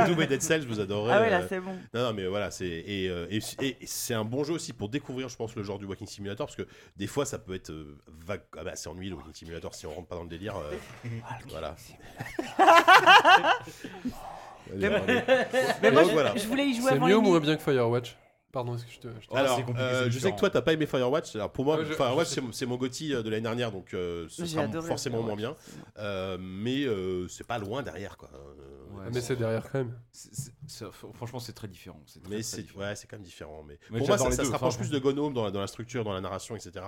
Doom 0.06 0.22
et, 0.22 0.28
Dead 0.28 0.42
Cells, 0.42 0.66
vous 0.66 0.80
adorez. 0.80 1.12
Ah 1.14 1.22
ouais, 1.22 1.30
là, 1.30 1.42
euh, 1.42 1.46
c'est 1.50 1.60
bon. 1.60 1.74
Non, 1.94 2.04
non, 2.04 2.14
mais 2.14 2.28
voilà, 2.28 2.52
c'est 2.52 2.68
et, 2.68 3.10
euh, 3.10 3.28
et, 3.30 3.40
et 3.66 3.78
c'est 3.86 4.14
un 4.14 4.24
bon 4.26 4.44
jeu 4.44 4.54
aussi 4.54 4.74
pour 4.74 4.90
découvrir, 4.90 5.28
je 5.30 5.36
pense, 5.36 5.56
le 5.56 5.64
genre 5.64 5.80
du 5.80 5.86
Walking 5.86 6.08
Simulator, 6.08 6.48
parce 6.48 6.56
que 6.58 6.68
des 6.98 7.08
fois, 7.08 7.26
ça 7.26 7.40
peut 7.40 7.54
être 7.56 7.72
euh, 7.72 7.98
vague. 8.08 8.42
Ah 8.58 8.64
bah, 8.64 8.76
c'est 8.76 8.90
ennuyeux 8.90 9.12
le 9.12 9.16
Walking 9.18 9.34
Simulator 9.34 9.74
si 9.74 9.86
on 9.86 9.94
rentre 9.94 10.08
pas 10.08 10.16
dans 10.16 10.24
le 10.24 10.30
délire. 10.30 10.56
euh, 10.58 10.74
voilà. 11.50 11.76
Mais 14.78 14.90
moi- 14.90 15.00
allez. 15.08 15.22
mais 15.82 15.92
moi, 15.92 16.02
Donc, 16.02 16.10
je- 16.10 16.14
voilà. 16.16 16.34
je 16.36 16.48
voulais 16.48 16.66
y 16.66 16.74
jouer 16.76 16.90
C'est 16.90 16.96
avant 16.96 17.08
mieux 17.08 17.18
ou 17.18 17.22
moins 17.22 17.40
bien 17.40 17.56
que 17.56 17.62
Firewatch? 17.62 18.16
Pardon, 18.52 18.76
est-ce 18.76 18.86
que 18.86 18.92
je 18.92 19.00
te. 19.00 19.08
je 19.22 19.28
te- 19.28 19.36
Alors, 19.36 19.58
compliqué, 19.66 19.80
euh, 19.82 20.10
je 20.10 20.20
sais 20.20 20.32
que 20.32 20.38
toi, 20.38 20.50
t'as 20.50 20.62
pas 20.62 20.74
aimé 20.74 20.86
Firewatch. 20.86 21.36
Alors 21.36 21.52
pour 21.52 21.64
moi, 21.66 21.78
Ouais, 21.78 21.86
je- 21.86 21.94
Firewatch, 21.94 22.28
je 22.30 22.34
c'est 22.34 22.42
mon- 22.42 22.52
c'est 22.52 22.66
mon 22.66 22.76
Gotti 22.78 23.14
euh, 23.14 23.24
de 23.24 23.30
l'année 23.30 23.44
dernière, 23.44 23.72
donc 23.72 23.94
euh, 23.94 24.28
ce 24.30 24.44
J'ai 24.44 24.54
sera 24.56 24.64
adoré 24.64 24.88
forcément 24.88 25.22
moins 25.24 25.36
bien. 25.38 25.56
Euh, 26.00 26.38
mais 26.40 26.84
euh, 26.86 27.28
c'est 27.30 27.48
pas 27.48 27.60
loin 27.60 27.82
derrière, 27.84 28.18
quoi. 28.18 28.30
Euh, 28.34 28.38
Ouais, 28.94 29.08
mais 29.14 29.22
c'est 29.22 29.38
derrière 29.38 29.64
quand 29.72 29.78
même. 29.80 29.94
franchement, 31.14 31.40
c'est 31.40 31.54
très 31.54 31.68
différent. 31.70 32.02
c'est 32.06 32.20
très, 32.20 32.30
Mais 32.30 32.36
très 32.38 32.44
c'est 32.44 32.62
différent. 32.64 32.82
ouais, 32.82 32.96
c'est 32.96 33.08
quand 33.08 33.16
même 33.16 33.24
différent. 33.26 33.64
Mais, 33.66 33.80
Mais 33.90 34.00
pour 34.00 34.08
moi, 34.10 34.18
ça, 34.18 34.30
ça 34.32 34.38
deux, 34.44 34.48
se 34.48 34.52
rapproche 34.52 34.78
plus 34.78 34.90
de 34.90 35.00
Gnome 35.00 35.34
dans 35.34 35.46
la, 35.46 35.52
dans 35.52 35.62
la 35.62 35.68
structure, 35.68 36.04
dans 36.04 36.14
la 36.14 36.22
narration, 36.22 36.56
etc. 36.56 36.86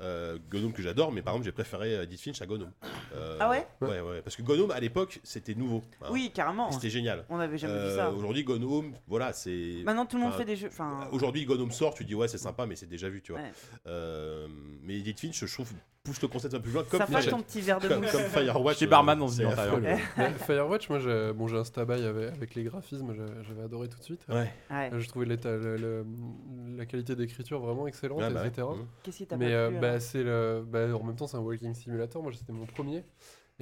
Euh, 0.00 0.38
Gnome 0.50 0.72
que 0.72 0.80
j'adore, 0.82 1.12
mais 1.12 1.22
par 1.22 1.34
exemple, 1.34 1.46
j'ai 1.46 1.52
préféré 1.52 1.96
euh, 1.96 2.02
Edith 2.04 2.20
Finch 2.20 2.40
à 2.40 2.46
Gnome. 2.46 2.70
Euh, 3.14 3.36
Ah 3.40 3.50
ouais? 3.50 3.66
Ouais, 3.80 4.00
ouais. 4.00 4.22
Parce 4.22 4.36
que 4.36 4.42
Gnome, 4.42 4.70
à 4.70 4.80
l'époque, 4.80 5.20
c'était 5.24 5.54
nouveau. 5.54 5.82
Oui, 6.10 6.30
carrément. 6.32 6.70
C'était 6.70 6.90
génial. 6.90 7.24
On 7.28 7.38
n'avait 7.38 7.58
jamais 7.58 7.74
vu 7.74 7.78
Euh, 7.80 7.96
ça. 7.96 8.10
Aujourd'hui, 8.12 8.44
Gnome, 8.44 8.94
voilà, 9.08 9.32
c'est. 9.32 9.82
Maintenant, 9.84 10.06
tout 10.06 10.16
le 10.16 10.22
monde 10.22 10.34
fait 10.34 10.44
des 10.44 10.56
jeux. 10.56 10.68
Enfin, 10.68 10.99
Aujourd'hui, 11.12 11.44
Gnome 11.46 11.70
sort, 11.72 11.94
tu 11.94 12.04
dis 12.04 12.14
ouais, 12.14 12.28
c'est 12.28 12.38
sympa, 12.38 12.66
mais 12.66 12.76
c'est 12.76 12.86
déjà 12.88 13.08
vu, 13.08 13.22
tu 13.22 13.32
vois. 13.32 13.40
Ouais. 13.40 13.52
Euh, 13.86 14.46
mais 14.82 14.96
Edith 14.98 15.20
Finch, 15.20 15.44
je 15.44 15.52
trouve, 15.52 15.72
pousse 16.02 16.20
le 16.22 16.28
concept 16.28 16.54
un 16.54 16.58
peu 16.58 16.64
plus 16.64 16.72
loin. 16.72 16.84
Comme, 16.84 17.00
ça 17.00 17.06
fâche 17.06 17.24
Fire- 17.24 17.32
ton 17.36 17.42
petit 17.42 17.60
verre 17.60 17.78
de 17.80 17.88
comme, 17.88 18.00
mousse. 18.02 18.12
comme 18.12 18.22
Firewatch. 18.22 18.78
J'étais 18.78 18.86
euh, 18.86 18.90
barman 18.90 19.22
affreux. 19.22 19.46
intérieur. 19.46 19.80
Mais 20.16 20.30
Firewatch, 20.46 20.88
moi 20.88 20.98
j'ai 20.98 21.32
bon, 21.34 21.48
j'ai 21.48 21.56
un 21.56 21.64
stabaille 21.64 22.04
avec, 22.04 22.32
avec 22.34 22.54
les 22.54 22.64
graphismes, 22.64 23.14
j'avais 23.46 23.62
adoré 23.62 23.88
tout 23.88 23.98
de 23.98 24.04
suite. 24.04 24.24
Ouais. 24.28 24.50
Ouais. 24.70 24.90
Je 24.98 25.08
trouvais 25.08 25.26
l'état- 25.26 25.56
le- 25.56 25.76
le- 25.76 26.06
la 26.76 26.86
qualité 26.86 27.14
d'écriture 27.16 27.60
vraiment 27.60 27.86
excellente, 27.86 28.20
Ouais, 28.20 28.30
bah 28.30 28.46
etc. 28.46 28.66
Qu'est-ce 29.02 29.16
qui 29.18 29.26
t'a 29.26 29.36
Mais 29.36 29.52
euh, 29.52 29.70
bah, 29.80 29.88
alors? 29.90 30.00
c'est 30.02 30.22
le, 30.22 30.64
bah, 30.66 30.86
en 30.96 31.02
même 31.04 31.16
temps, 31.16 31.26
c'est 31.26 31.36
un 31.36 31.40
walking 31.40 31.74
simulator. 31.74 32.22
Moi, 32.22 32.32
c'était 32.36 32.52
mon 32.52 32.66
premier. 32.66 33.04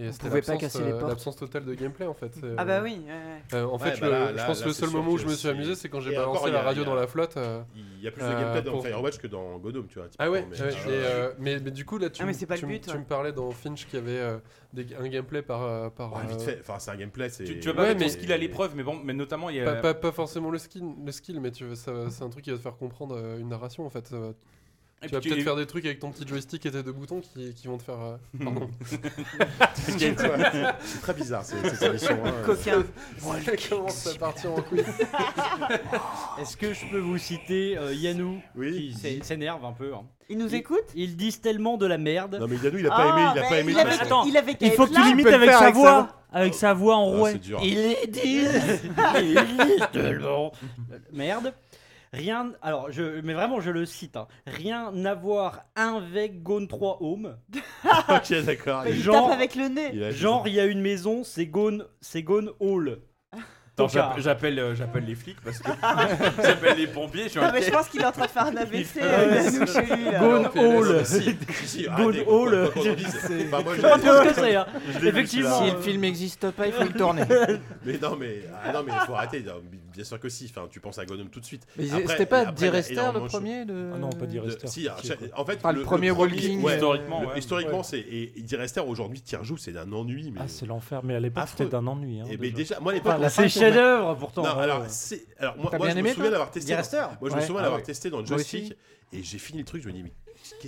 Et 0.00 0.12
c'était 0.12 0.28
pouvait 0.28 0.42
pas 0.42 0.52
l'absence, 0.52 0.60
casser 0.60 0.84
les 0.84 0.92
euh, 0.92 0.98
portes. 0.98 1.08
l'absence 1.10 1.36
totale 1.36 1.64
de 1.64 1.74
gameplay 1.74 2.06
en 2.06 2.14
fait. 2.14 2.32
Ah 2.56 2.64
bah 2.64 2.78
euh, 2.78 2.82
oui. 2.84 3.00
ouais, 3.06 3.58
euh, 3.58 3.64
en 3.66 3.78
fait, 3.78 3.94
Ouais, 3.94 4.00
bah 4.00 4.08
là- 4.08 4.36
je 4.36 4.46
pense 4.46 4.58
là, 4.58 4.62
que 4.62 4.68
le 4.68 4.74
seul 4.74 4.90
moment 4.90 5.10
où 5.10 5.18
je 5.18 5.26
me 5.26 5.34
suis 5.34 5.48
amusé, 5.48 5.74
c'est 5.74 5.88
quand 5.88 5.98
j'ai 5.98 6.16
encore, 6.16 6.34
balancé 6.34 6.52
la 6.52 6.62
radio 6.62 6.82
a- 6.82 6.86
dans 6.86 6.94
la 6.94 7.06
flotte. 7.08 7.36
Il 7.74 8.00
y 8.04 8.06
a 8.06 8.12
plus 8.12 8.22
de 8.22 8.28
gameplay 8.28 8.62
dans 8.62 8.70
pour- 8.72 8.86
Firewatch 8.86 9.18
que 9.18 9.26
dans 9.26 9.58
Gnome, 9.58 9.88
tu 9.88 9.98
vois. 9.98 10.06
Ah 10.20 10.30
ouais, 10.30 10.46
mais- 10.48 10.56
et, 10.56 10.60
euh, 10.88 11.32
mais, 11.40 11.58
mais 11.58 11.70
du 11.72 11.84
coup 11.84 11.98
là 11.98 12.10
tu, 12.10 12.22
Ah, 12.22 12.26
me- 12.26 12.32
tu 12.32 12.46
me- 12.46 12.70
but, 12.70 12.84
tu 12.84 12.90
ouais. 12.90 12.98
me 12.98 13.04
parlais 13.04 13.32
dans 13.32 13.50
Finch 13.50 13.86
qu'il 13.86 13.98
y 13.98 14.02
avait 14.02 14.18
euh, 14.18 14.38
des- 14.72 14.94
un 14.94 15.08
gameplay 15.08 15.42
par, 15.42 15.90
par 15.92 16.12
Ouais, 16.12 16.26
vite 16.28 16.42
fait. 16.42 16.58
Enfin, 16.60 16.78
c'est 16.78 16.92
un 16.92 16.96
gameplay, 16.96 17.28
c'est. 17.28 17.42
Tu, 17.42 17.58
tu 17.58 17.66
vas 17.68 17.74
pas 17.74 17.82
mettre 17.88 18.00
ton 18.00 18.08
skill 18.08 18.32
à 18.32 18.36
l'épreuve, 18.36 18.76
mais 18.76 18.84
bon, 18.84 19.00
mais 19.02 19.14
notamment 19.14 19.50
il 19.50 19.56
y 19.56 19.60
a. 19.60 19.74
pas, 19.94 20.12
forcément 20.12 20.50
le 20.50 20.58
skill, 20.58 20.84
le 21.04 21.10
skill 21.12 21.40
mais 21.40 21.50
tu 21.50 21.64
veux- 21.64 21.74
ça- 21.74 22.08
c'est 22.10 22.22
un 22.22 22.28
truc 22.30 22.44
qui 22.44 22.50
va 22.50 22.56
te 22.56 22.62
faire 22.62 22.76
comprendre 22.76 23.18
une 23.38 23.48
narration 23.48 23.84
en 23.84 23.90
fait. 23.90 24.14
Tu 25.00 25.08
vas 25.14 25.20
peut-être 25.20 25.42
faire 25.42 25.54
des 25.56 25.66
trucs 25.66 25.84
avec 25.84 26.00
ton 26.00 26.10
petit 26.10 26.26
joystick 26.26 26.66
et 26.66 26.70
tes 26.72 26.82
deux 26.82 26.90
boutons 26.92 27.20
qui, 27.20 27.54
qui 27.54 27.68
vont 27.68 27.78
te 27.78 27.84
faire. 27.84 28.00
euh, 28.00 28.16
Pardon. 28.44 28.68
C'est 29.74 30.16
très 31.02 31.14
bizarre 31.14 31.44
cette, 31.44 31.66
cette 31.74 31.82
émission. 31.82 32.18
hein. 32.24 32.32
Coquin. 32.44 32.84
Ça 33.44 33.56
commence 33.68 34.06
à 34.08 34.14
partir 34.18 34.52
en 34.52 34.60
couille. 34.62 34.80
Est-ce 36.40 36.56
que 36.56 36.72
je 36.72 36.86
peux 36.90 36.98
vous 36.98 37.18
citer 37.18 37.78
euh, 37.78 37.94
Yanou 37.94 38.40
Oui. 38.56 38.92
qui 38.92 38.98
s'é- 38.98 39.20
s'énerve 39.22 39.64
un 39.64 39.72
peu 39.72 39.94
hein. 39.94 40.02
Ils 40.28 40.36
nous 40.36 40.48
Il- 40.48 40.54
écoutent 40.56 40.90
Ils 40.94 41.16
disent 41.16 41.40
tellement 41.40 41.76
de 41.76 41.86
la 41.86 41.96
merde. 41.98 42.36
Non, 42.40 42.46
mais 42.48 42.56
Yanou, 42.56 42.78
il 42.78 42.86
a 42.86 42.90
pas 42.90 43.08
aimé. 43.08 43.30
Il 43.34 43.38
a 43.38 43.42
Ah, 43.44 43.48
pas 43.48 43.58
aimé. 43.60 43.72
il 43.72 43.78
avait-. 43.78 44.00
Attends, 44.02 44.24
Il 44.24 44.36
avait 44.36 44.56
Il 44.60 44.70
faut 44.72 44.86
que 44.86 44.94
tu 44.94 45.02
limites 45.04 45.26
avec 45.28 45.50
sa 45.50 45.70
voix. 45.70 46.08
Avec 46.32 46.54
sa 46.54 46.74
voix 46.74 46.96
en 46.96 47.12
Ah, 47.14 47.16
rouet. 47.18 47.40
Il 47.62 47.78
est 47.78 48.06
dit 48.08 48.44
Il 49.20 49.34
dit 49.66 49.82
tellement 49.92 50.52
Merde. 51.12 51.54
Rien. 52.12 52.52
Alors, 52.62 52.90
je, 52.90 53.20
mais 53.20 53.34
vraiment, 53.34 53.60
je 53.60 53.70
le 53.70 53.84
cite. 53.86 54.16
hein. 54.16 54.26
Rien 54.46 54.92
à 55.04 55.14
voir 55.14 55.64
avec 55.76 56.42
Gone 56.42 56.68
3 56.68 56.98
Home. 57.00 57.36
ok, 58.08 58.44
d'accord. 58.44 58.86
Il 58.86 58.94
Genre- 58.94 59.26
tape 59.28 59.36
avec 59.36 59.54
le 59.54 59.68
nez. 59.68 59.90
Il 59.92 60.02
a- 60.02 60.10
Genre, 60.10 60.46
il 60.48 60.54
y 60.54 60.60
a 60.60 60.64
une 60.66 60.80
maison, 60.80 61.24
c'est 61.24 61.46
Gone, 61.46 61.84
c'est 62.00 62.22
Gone 62.22 62.50
Hall. 62.60 63.00
Attends, 63.84 63.88
j'appelle- 63.88 64.22
j'appelle 64.22 64.58
euh, 64.58 64.74
j'appelle 64.74 65.04
les 65.04 65.14
flics 65.14 65.40
parce 65.44 65.58
que 65.58 65.70
j'appelle 66.42 66.76
les 66.78 66.86
pompiers. 66.86 67.24
Je 67.24 67.28
suis 67.30 67.40
Non, 67.40 67.46
mais 67.52 67.58
je 67.60 67.66
inquiet. 67.66 67.70
pense 67.70 67.88
qu'il 67.88 68.00
est 68.00 68.04
en 68.06 68.12
train 68.12 68.26
de 68.26 68.30
faire 68.30 68.46
un 68.46 68.56
AVC. 68.56 68.96
euh, 69.02 69.66
chez 69.66 69.96
lui, 69.96 70.04
là. 70.10 70.18
Gone 70.20 70.48
Hall. 70.56 70.96
Arrêtez, 70.96 72.26
Hall, 72.28 72.66
c'est- 72.66 73.46
Enfin, 73.46 73.62
moi, 73.62 73.74
Je 73.76 73.80
pas 73.82 73.98
trop 73.98 74.06
ce 74.24 74.28
que 74.28 74.34
c'est. 74.34 74.56
hein. 74.56 74.66
je 74.92 74.92
l'ai 74.98 75.00
vu, 75.00 75.08
Effectivement. 75.08 75.64
Si 75.64 75.70
le 75.70 75.78
film 75.80 76.00
n'existe 76.02 76.50
pas, 76.50 76.66
il 76.66 76.72
faut 76.72 76.84
le 76.84 76.92
tourner. 76.92 77.22
Mais 77.84 77.98
non, 78.02 78.16
mais 78.18 78.42
ah, 78.64 78.72
non, 78.72 78.82
mais 78.84 78.92
il 78.94 79.06
faut 79.06 79.14
arrêter. 79.14 79.40
Non, 79.46 79.54
Bien 79.94 80.04
sûr 80.04 80.20
que 80.20 80.28
si. 80.28 80.48
Enfin, 80.54 80.68
tu 80.70 80.78
penses 80.78 80.98
à 80.98 81.04
Gnome 81.06 81.28
tout 81.28 81.40
de 81.40 81.44
suite. 81.44 81.66
Mais 81.76 81.90
Après- 81.90 82.06
C'était 82.08 82.26
pas 82.26 82.40
après, 82.40 82.52
il 82.58 82.64
y 82.64 82.68
a 82.68 82.70
Direster 82.70 82.92
énormément 82.92 83.18
le 83.18 83.28
de 83.28 83.32
premier 83.32 83.64
de... 83.64 83.90
Ah 83.94 83.98
non, 83.98 84.10
pas 84.10 84.26
De- 84.26 84.30
Direster. 84.30 84.66
si, 84.68 84.86
alors, 84.86 85.00
chaque- 85.02 85.18
en 85.36 85.44
fait, 85.44 85.58
le 85.74 85.82
premier 85.82 86.10
Walking, 86.12 86.62
ouais, 86.62 86.74
historiquement, 86.74 87.20
le- 87.22 87.26
ouais. 87.28 87.38
historiquement, 87.38 87.82
c'est 87.82 87.98
et, 87.98 88.32
et 88.38 88.42
Direster 88.42 88.80
aujourd'hui, 88.80 89.20
rejoues, 89.36 89.56
c'est 89.56 89.72
d'un 89.72 89.90
ennui. 89.92 90.30
Mais 90.32 90.40
Ah, 90.42 90.46
c'est 90.46 90.66
l'enfer. 90.66 91.00
Mais 91.02 91.16
à 91.16 91.20
l'époque, 91.20 91.42
Affreux. 91.42 91.64
c'était 91.64 91.70
d'un 91.70 91.86
ennui. 91.88 92.20
hein, 92.20 92.24
et 92.30 92.36
mais 92.36 92.50
déjà. 92.50 92.74
déjà, 92.74 92.80
moi 92.80 92.92
à 92.92 92.94
l'époque, 92.94 93.12
Enfin, 93.12 93.20
la 93.20 93.26
on- 93.26 93.30
fin, 93.30 93.42
C'est 93.48 93.48
faut 93.48 93.58
chef-d'œuvre 93.68 94.14
pourtant. 94.16 94.42
non, 94.42 94.56
Ouais, 94.56 94.62
alors 94.62 94.80
ouais. 94.82 94.86
c'est 94.88 95.26
alors 95.38 95.56
moi, 95.56 95.68
T'as 95.70 95.78
moi 95.78 95.86
bien 95.86 95.96
je 95.96 96.00
me 96.00 96.08
souviens 96.08 96.22
toi 96.24 96.30
d'avoir 96.30 96.50
testé. 96.50 96.66
Direster 96.66 96.96
Moi 97.20 97.30
je 97.30 97.34
Ouais. 97.34 97.40
me 97.40 97.46
souviens 97.46 97.62
Ah 97.64 97.74
ouais. 97.74 97.82
testé 97.82 98.10
dans 98.10 98.24
joystick 98.24 98.74
et 99.12 99.22
j'ai 99.22 99.38
fini 99.38 99.58
le 99.60 99.64
truc, 99.64 99.82
je 99.82 99.88
me 99.88 99.92
dis 99.92 100.02
mais 100.02 100.12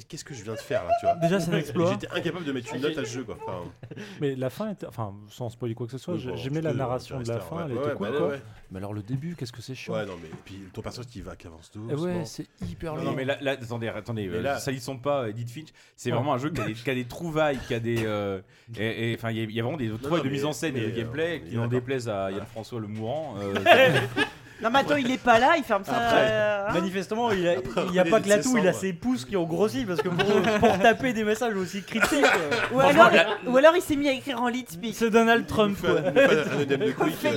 qu'est-ce 0.09 0.25
que 0.25 0.35
je 0.35 0.43
viens 0.43 0.55
de 0.55 0.59
faire 0.59 0.85
là, 0.85 0.91
tu 1.01 1.07
vois 1.07 1.15
Déjà, 1.17 1.41
c'est 1.41 1.53
un 1.53 1.59
exploit. 1.59 1.91
J'étais 1.93 2.09
incapable 2.11 2.45
de 2.45 2.53
mettre 2.53 2.75
une 2.75 2.83
note 2.83 2.97
à 2.99 3.05
ce 3.05 3.11
jeu 3.11 3.25
quoi. 3.25 3.37
Enfin, 3.47 3.65
Mais 4.21 4.35
la 4.37 4.51
fin 4.51 4.71
était. 4.71 4.87
Enfin, 4.87 5.15
sans 5.29 5.49
spoiler 5.51 5.75
quoi 5.75 5.87
que 5.87 5.93
ce 5.93 5.99
soit, 5.99 6.15
oui, 6.15 6.21
j'ai- 6.21 6.31
bon, 6.31 6.37
j'aimais 6.37 6.61
la 6.61 6.73
narration 6.75 7.21
de 7.21 7.29
la 7.29 7.41
fin, 7.41 7.57
ouais, 7.57 7.63
elle 7.67 7.73
ouais, 7.73 7.85
était 7.87 7.95
cool 7.95 8.11
bah, 8.11 8.17
quoi. 8.19 8.29
ouais. 8.29 8.43
Mais 8.73 8.79
alors 8.79 8.93
le 8.95 9.03
début, 9.03 9.35
qu'est-ce 9.37 9.53
que 9.53 9.63
c'est 9.63 9.75
chiant. 9.75 9.95
Ouais, 9.95 10.07
non 10.07 10.15
mais 10.23 10.29
puis 10.45 10.61
ton 10.73 10.81
personnage 10.83 11.09
qui 11.11 11.21
va 11.23 11.35
qui 11.37 11.47
avance 11.47 11.71
Eh 11.75 11.79
doucement. 11.79 12.03
ouais, 12.05 12.25
c'est 12.25 12.47
hyper 12.69 12.93
Non, 12.95 12.99
long. 12.99 13.11
non, 13.11 13.17
mais 13.17 13.25
là, 13.25 13.37
là, 13.41 13.53
attendez, 13.53 13.89
attendez, 13.89 14.29
Mais 14.29 14.37
euh, 14.37 14.43
là- 14.43 14.59
salissons 14.59 14.97
pas 14.99 15.29
Edith 15.29 15.51
Finch. 15.51 15.69
C'est 15.97 16.11
Ouais. 16.11 16.17
vraiment 16.17 16.35
un 16.35 16.39
jeu 16.39 16.51
qui 16.51 16.61
a 16.61 16.65
des, 16.67 16.75
qui 16.75 16.91
a 16.91 16.95
des 16.95 17.05
trouvailles, 17.07 17.59
qui 17.67 17.75
a 17.75 17.81
des. 17.81 18.05
euh, 18.05 18.41
et- 18.79 19.11
et, 19.13 19.15
Enfin, 19.17 19.31
il 19.31 19.39
y, 19.39 19.41
a- 19.41 19.45
il 19.45 19.53
y 19.53 19.61
a 19.61 19.63
vraiment 19.63 19.77
des 19.79 19.89
trouvailles 19.89 20.11
non, 20.11 20.17
de 20.19 20.23
mais- 20.25 20.31
mise 20.31 20.45
en 20.45 20.53
scène 20.53 20.77
et 20.77 20.81
mais, 20.81 20.87
de 20.93 20.97
gameplay 20.97 21.37
euh, 21.37 21.39
qui 21.39 21.45
on 21.45 21.47
est 21.53 21.55
n'en 21.57 21.63
d'accord. 21.63 21.71
déplaisent 21.81 22.09
à 22.09 22.31
Yann 22.31 22.47
François 22.47 22.81
le 22.81 22.87
mourant. 22.87 23.35
euh, 23.41 23.55
Non, 24.63 24.69
mais 24.71 24.81
attends, 24.81 24.97
il 24.97 25.11
est 25.11 25.23
pas 25.23 25.39
là, 25.39 25.55
il 25.57 25.65
ferme 25.65 25.85
ça. 25.85 25.93
Après, 25.97 26.27
euh, 26.31 26.67
hein 26.69 26.73
Manifestement, 26.75 27.31
il 27.31 27.49
a- 27.49 27.53
Après, 27.59 27.83
il 27.87 27.93
n'y 27.93 27.99
a 27.99 28.05
pas 28.05 28.21
que 28.21 28.29
la 28.29 28.43
toux, 28.43 28.59
il 28.59 28.69
a 28.69 28.73
ses 28.73 28.93
pouces 28.93 29.25
qui 29.25 29.37
ont 29.37 29.45
grossi 29.45 29.85
parce 29.85 30.03
que 30.03 30.09
pour, 30.09 30.43
pour 30.61 30.79
taper 30.79 31.13
des 31.13 31.25
messages 31.25 31.55
aussi 31.57 31.83
critiques, 31.83 32.25
euh, 32.25 32.75
Ou 32.75 32.81
alors, 32.81 33.11
ou 33.47 33.57
alors 33.57 33.77
il 33.77 33.83
s'est 33.83 33.97
mis 33.97 34.09
à 34.09 34.13
écrire 34.13 34.41
en 34.43 34.49
lead 34.49 34.71
speak. 34.71 34.95
C'est 34.97 35.11
Donald 35.11 35.47
Trump, 35.47 35.79
quoi. 35.81 35.91
euh, 36.17 36.45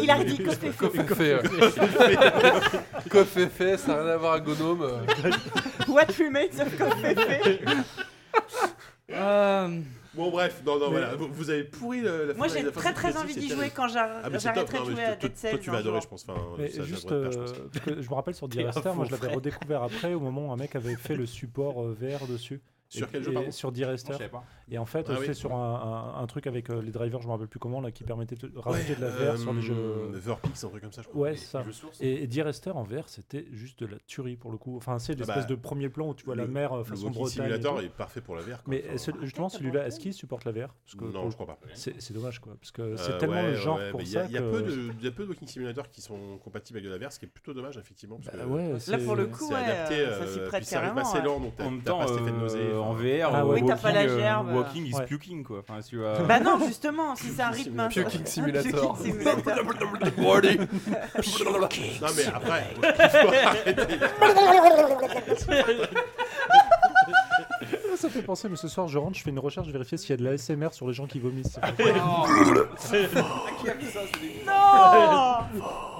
il 0.01 0.09
a 0.11 0.15
redit 0.15 0.37
Coffee 0.37 0.71
Coffee 0.71 1.15
fait. 1.15 1.39
Coffee 3.09 3.47
fait, 3.47 3.77
ça 3.77 3.93
n'a 3.95 4.01
rien 4.03 4.11
à 4.11 4.17
voir 4.17 4.33
avec 4.33 4.45
Gnome. 4.45 4.87
What 5.87 6.07
remains 6.19 6.59
of 6.59 6.77
Coffee 6.77 7.59
euh, 9.11 9.79
Bon 10.15 10.29
bref, 10.29 10.61
non 10.65 10.77
non 10.79 10.89
voilà, 10.91 11.15
vous, 11.15 11.27
vous 11.31 11.49
avez 11.49 11.63
pourri 11.63 12.01
le, 12.01 12.27
la 12.27 12.33
Moi 12.35 12.47
fin- 12.47 12.59
j'ai 12.61 12.71
très 12.71 12.93
très 12.93 13.17
envie 13.17 13.35
d'y 13.35 13.49
jouer 13.49 13.71
quand 13.71 13.87
Ah, 13.95 14.29
j'arrêterai 14.37 14.79
de 14.79 14.91
jouer 14.91 15.03
à 15.03 15.15
Dead 15.15 15.35
Cells. 15.35 15.51
Toi 15.51 15.59
tu 15.59 15.69
vas 15.71 15.77
adorer 15.77 16.01
je 16.01 16.07
pense. 16.07 16.25
Juste, 16.83 17.09
je 17.09 17.13
euh, 17.13 17.29
pense. 17.31 17.51
parce 17.73 17.85
que 17.85 18.01
je 18.01 18.09
me 18.09 18.13
rappelle 18.13 18.35
sur 18.35 18.47
Direster, 18.49 18.93
moi 18.93 19.05
je 19.05 19.11
l'avais 19.11 19.33
redécouvert 19.33 19.83
après 19.83 20.13
au 20.13 20.19
moment 20.19 20.49
où 20.49 20.51
un 20.51 20.57
mec 20.57 20.75
avait 20.75 20.95
fait 20.95 21.15
le 21.15 21.25
support 21.25 21.81
euh, 21.83 21.97
VR 21.99 22.27
dessus. 22.27 22.61
Sur 22.89 23.09
quel 23.09 23.23
jeu 23.23 23.33
Sur 23.49 23.69
je 23.69 23.73
Direster. 23.73 24.13
Et 24.71 24.77
en 24.77 24.85
fait, 24.85 25.05
Ah 25.09 25.15
c'était 25.17 25.29
oui. 25.29 25.35
sur 25.35 25.53
un, 25.53 26.13
un- 26.17 26.21
un 26.23 26.27
truc 26.27 26.47
avec 26.47 26.69
euh, 26.69 26.81
les 26.81 26.91
drivers, 26.91 27.21
je 27.21 27.27
me 27.27 27.31
rappelle 27.33 27.47
plus 27.47 27.59
comment, 27.59 27.81
là, 27.81 27.91
qui 27.91 28.03
permettait 28.03 28.35
de 28.35 28.51
rajouter 28.57 28.95
de 28.95 29.01
la 29.01 29.09
VR 29.09 29.37
sur 29.37 29.53
les 29.53 29.61
jeux. 29.61 30.09
Verpix, 30.13 30.63
un 30.63 30.69
truc 30.69 30.81
comme 30.81 30.91
ça, 30.91 31.01
je 31.01 31.07
crois. 31.09 31.21
Ouais, 31.21 31.35
ça. 31.35 31.63
Et, 31.99 32.23
et 32.23 32.27
Direster 32.27 32.71
en 32.71 32.83
VR, 32.83 33.07
c'était 33.07 33.45
juste 33.51 33.79
de 33.81 33.85
la 33.87 33.97
tuerie 34.07 34.35
pour 34.37 34.51
le 34.51 34.57
coup. 34.57 34.77
Enfin, 34.77 34.99
c'est 34.99 35.13
Ah 35.13 35.15
l'espèce 35.17 35.35
bah, 35.37 35.43
de 35.43 35.55
premier 35.55 35.89
plan 35.89 36.09
où 36.09 36.13
tu 36.13 36.25
vois 36.25 36.35
la 36.35 36.45
Le- 36.45 36.51
mer 36.51 36.73
euh, 36.73 36.77
le 36.79 36.83
façon 36.85 37.05
Walking 37.07 37.21
Bretagne. 37.21 37.45
et 37.45 37.49
Simulator 37.49 37.81
est 37.81 37.89
parfait 37.89 38.21
pour 38.21 38.35
la 38.35 38.41
VR. 38.41 38.63
quoi. 38.63 38.63
Mais 38.67 38.83
Enfin, 38.87 38.97
ce- 38.97 39.11
justement, 39.21 39.49
celui-là, 39.49 39.85
est-ce 39.87 39.99
qu'il 39.99 40.13
supporte 40.13 40.45
la 40.45 40.51
VR 40.51 40.73
Parce 40.85 40.95
que 40.97 41.05
Non, 41.05 41.21
pour- 41.21 41.29
je 41.31 41.35
crois 41.35 41.47
pas. 41.47 41.59
c'est 41.73 42.01
c'est 42.01 42.13
dommage 42.13 42.39
quoi, 42.39 42.53
parce 42.59 42.71
que 42.71 42.95
c'est 42.95 43.11
Euh, 43.13 43.17
tellement 43.19 43.35
ouais, 43.35 43.51
le 43.51 43.55
genre 43.55 43.77
ouais, 43.77 43.91
pour 43.91 43.99
mais 43.99 44.05
il 44.05 44.11
y 44.11 44.17
a- 44.17 44.21
ça 44.23 44.27
Il 44.29 44.33
y 44.33 44.37
a 44.37 44.41
que- 44.41 44.51
peu 44.51 44.61
de 44.63 44.71
il 44.99 45.03
y 45.03 45.07
a 45.07 45.11
peu 45.11 45.23
de 45.23 45.29
Walking 45.29 45.47
Simulator 45.47 45.89
qui 45.89 46.01
sont 46.01 46.37
compatibles 46.43 46.79
avec 46.79 46.89
de 46.89 46.95
la 46.95 47.05
VR, 47.05 47.11
ce 47.11 47.19
qui 47.19 47.25
est 47.25 47.29
plutôt 47.29 47.53
dommage 47.53 47.77
effectivement. 47.77 48.19
Bah 48.25 48.31
Là 48.35 48.79
c'est- 48.79 48.97
pour 49.05 49.15
le 49.15 49.27
coup, 49.27 49.47
C'est 49.49 49.55
euh, 49.55 50.19
ça 50.19 50.27
s'y 50.33 50.39
euh, 50.39 50.47
prête 50.47 50.69
carrément. 50.69 51.01
assez 51.01 51.17
ouais. 51.19 51.23
lent, 51.25 51.39
donc 51.39 51.55
t'as 51.55 51.65
En 51.65 51.71
même 51.71 51.81
t'as 51.81 51.91
temps, 51.91 51.99
pas 51.99 52.07
cet 52.07 52.21
effet 52.21 52.31
de 52.31 52.37
nausée. 52.37 52.59
euh, 52.61 52.79
en. 52.79 52.93
VR, 52.93 53.29
Ah 53.33 53.45
Oui, 53.45 53.63
t'as 53.65 53.75
pas 53.77 53.91
la 53.91 54.01
euh, 54.01 54.17
walking 54.53 54.85
is 54.85 54.93
Ouais. 54.95 55.05
puking 55.05 55.43
quoi. 55.43 55.59
Enfin, 55.59 55.79
tu 55.87 55.97
vois. 55.97 56.19
Bah 56.21 56.39
non, 56.39 56.59
justement, 56.65 57.15
si 57.15 57.29
c'est 57.29 57.41
un 57.41 57.49
rythme. 57.49 57.79
hein, 57.79 57.89
Puking 57.89 58.25
Simulator. 58.25 58.97
Puking 58.97 59.13
Simulator. 59.13 59.55
Non 62.01 62.07
mais 62.15 62.25
après, 62.33 62.63
il 62.85 63.09
faut 63.09 63.27
arrêter. 63.47 63.97
Ça 67.95 68.09
fait 68.09 68.21
penser, 68.21 68.49
mais 68.49 68.55
ce 68.57 68.67
soir 68.67 68.87
je 68.87 68.97
rentre, 68.97 69.17
je 69.17 69.23
fais 69.23 69.29
une 69.29 69.39
recherche, 69.39 69.67
je 69.67 69.71
vérifie 69.71 69.97
s'il 69.97 70.09
y 70.09 70.13
a 70.13 70.17
de 70.17 70.23
la 70.25 70.37
SMR 70.37 70.73
sur 70.73 70.87
les 70.87 70.93
gens 70.93 71.05
qui 71.07 71.19
vomissent. 71.19 71.57
Ah, 74.47 75.47
Non 75.53 75.73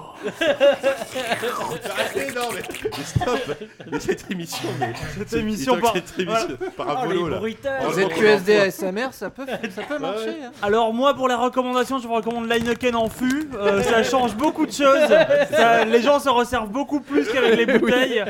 Arrêtez, 1.90 2.32
non, 2.34 2.48
mais, 2.54 2.62
mais 2.84 3.04
stop 3.04 3.56
Mais 3.90 4.00
cette 4.00 4.30
émission, 4.30 4.68
mais. 4.80 4.92
Cette 5.18 5.32
émission 5.34 5.78
par- 5.80 5.92
cette 5.94 6.18
émission 6.18 6.48
Parabolo, 6.76 7.28
là. 7.28 7.38
Vous 7.82 8.00
êtes 8.00 8.14
QSD 8.14 8.54
voit. 8.56 8.62
ASMR, 8.64 9.08
ça 9.12 9.30
peut, 9.30 9.46
ça 9.74 9.82
peut 9.82 9.98
marcher. 9.98 10.36
hein. 10.44 10.50
Alors 10.62 10.92
moi 10.92 11.14
pour 11.14 11.28
les 11.28 11.34
recommandations 11.34 11.98
je 11.98 12.06
vous 12.08 12.14
recommande 12.14 12.48
l'Heineken 12.48 12.94
en 12.96 13.08
fût, 13.08 13.48
Euh, 13.54 13.82
ça 13.82 14.02
change 14.02 14.34
beaucoup 14.34 14.66
de 14.66 14.72
choses, 14.72 15.08
Ça- 15.50 15.84
les 15.84 16.00
gens 16.02 16.18
se 16.18 16.28
resservent 16.28 16.68
beaucoup 16.70 17.00
plus 17.00 17.28
qu'avec 17.30 17.56
les 17.56 17.66
bouteilles, 17.78 18.24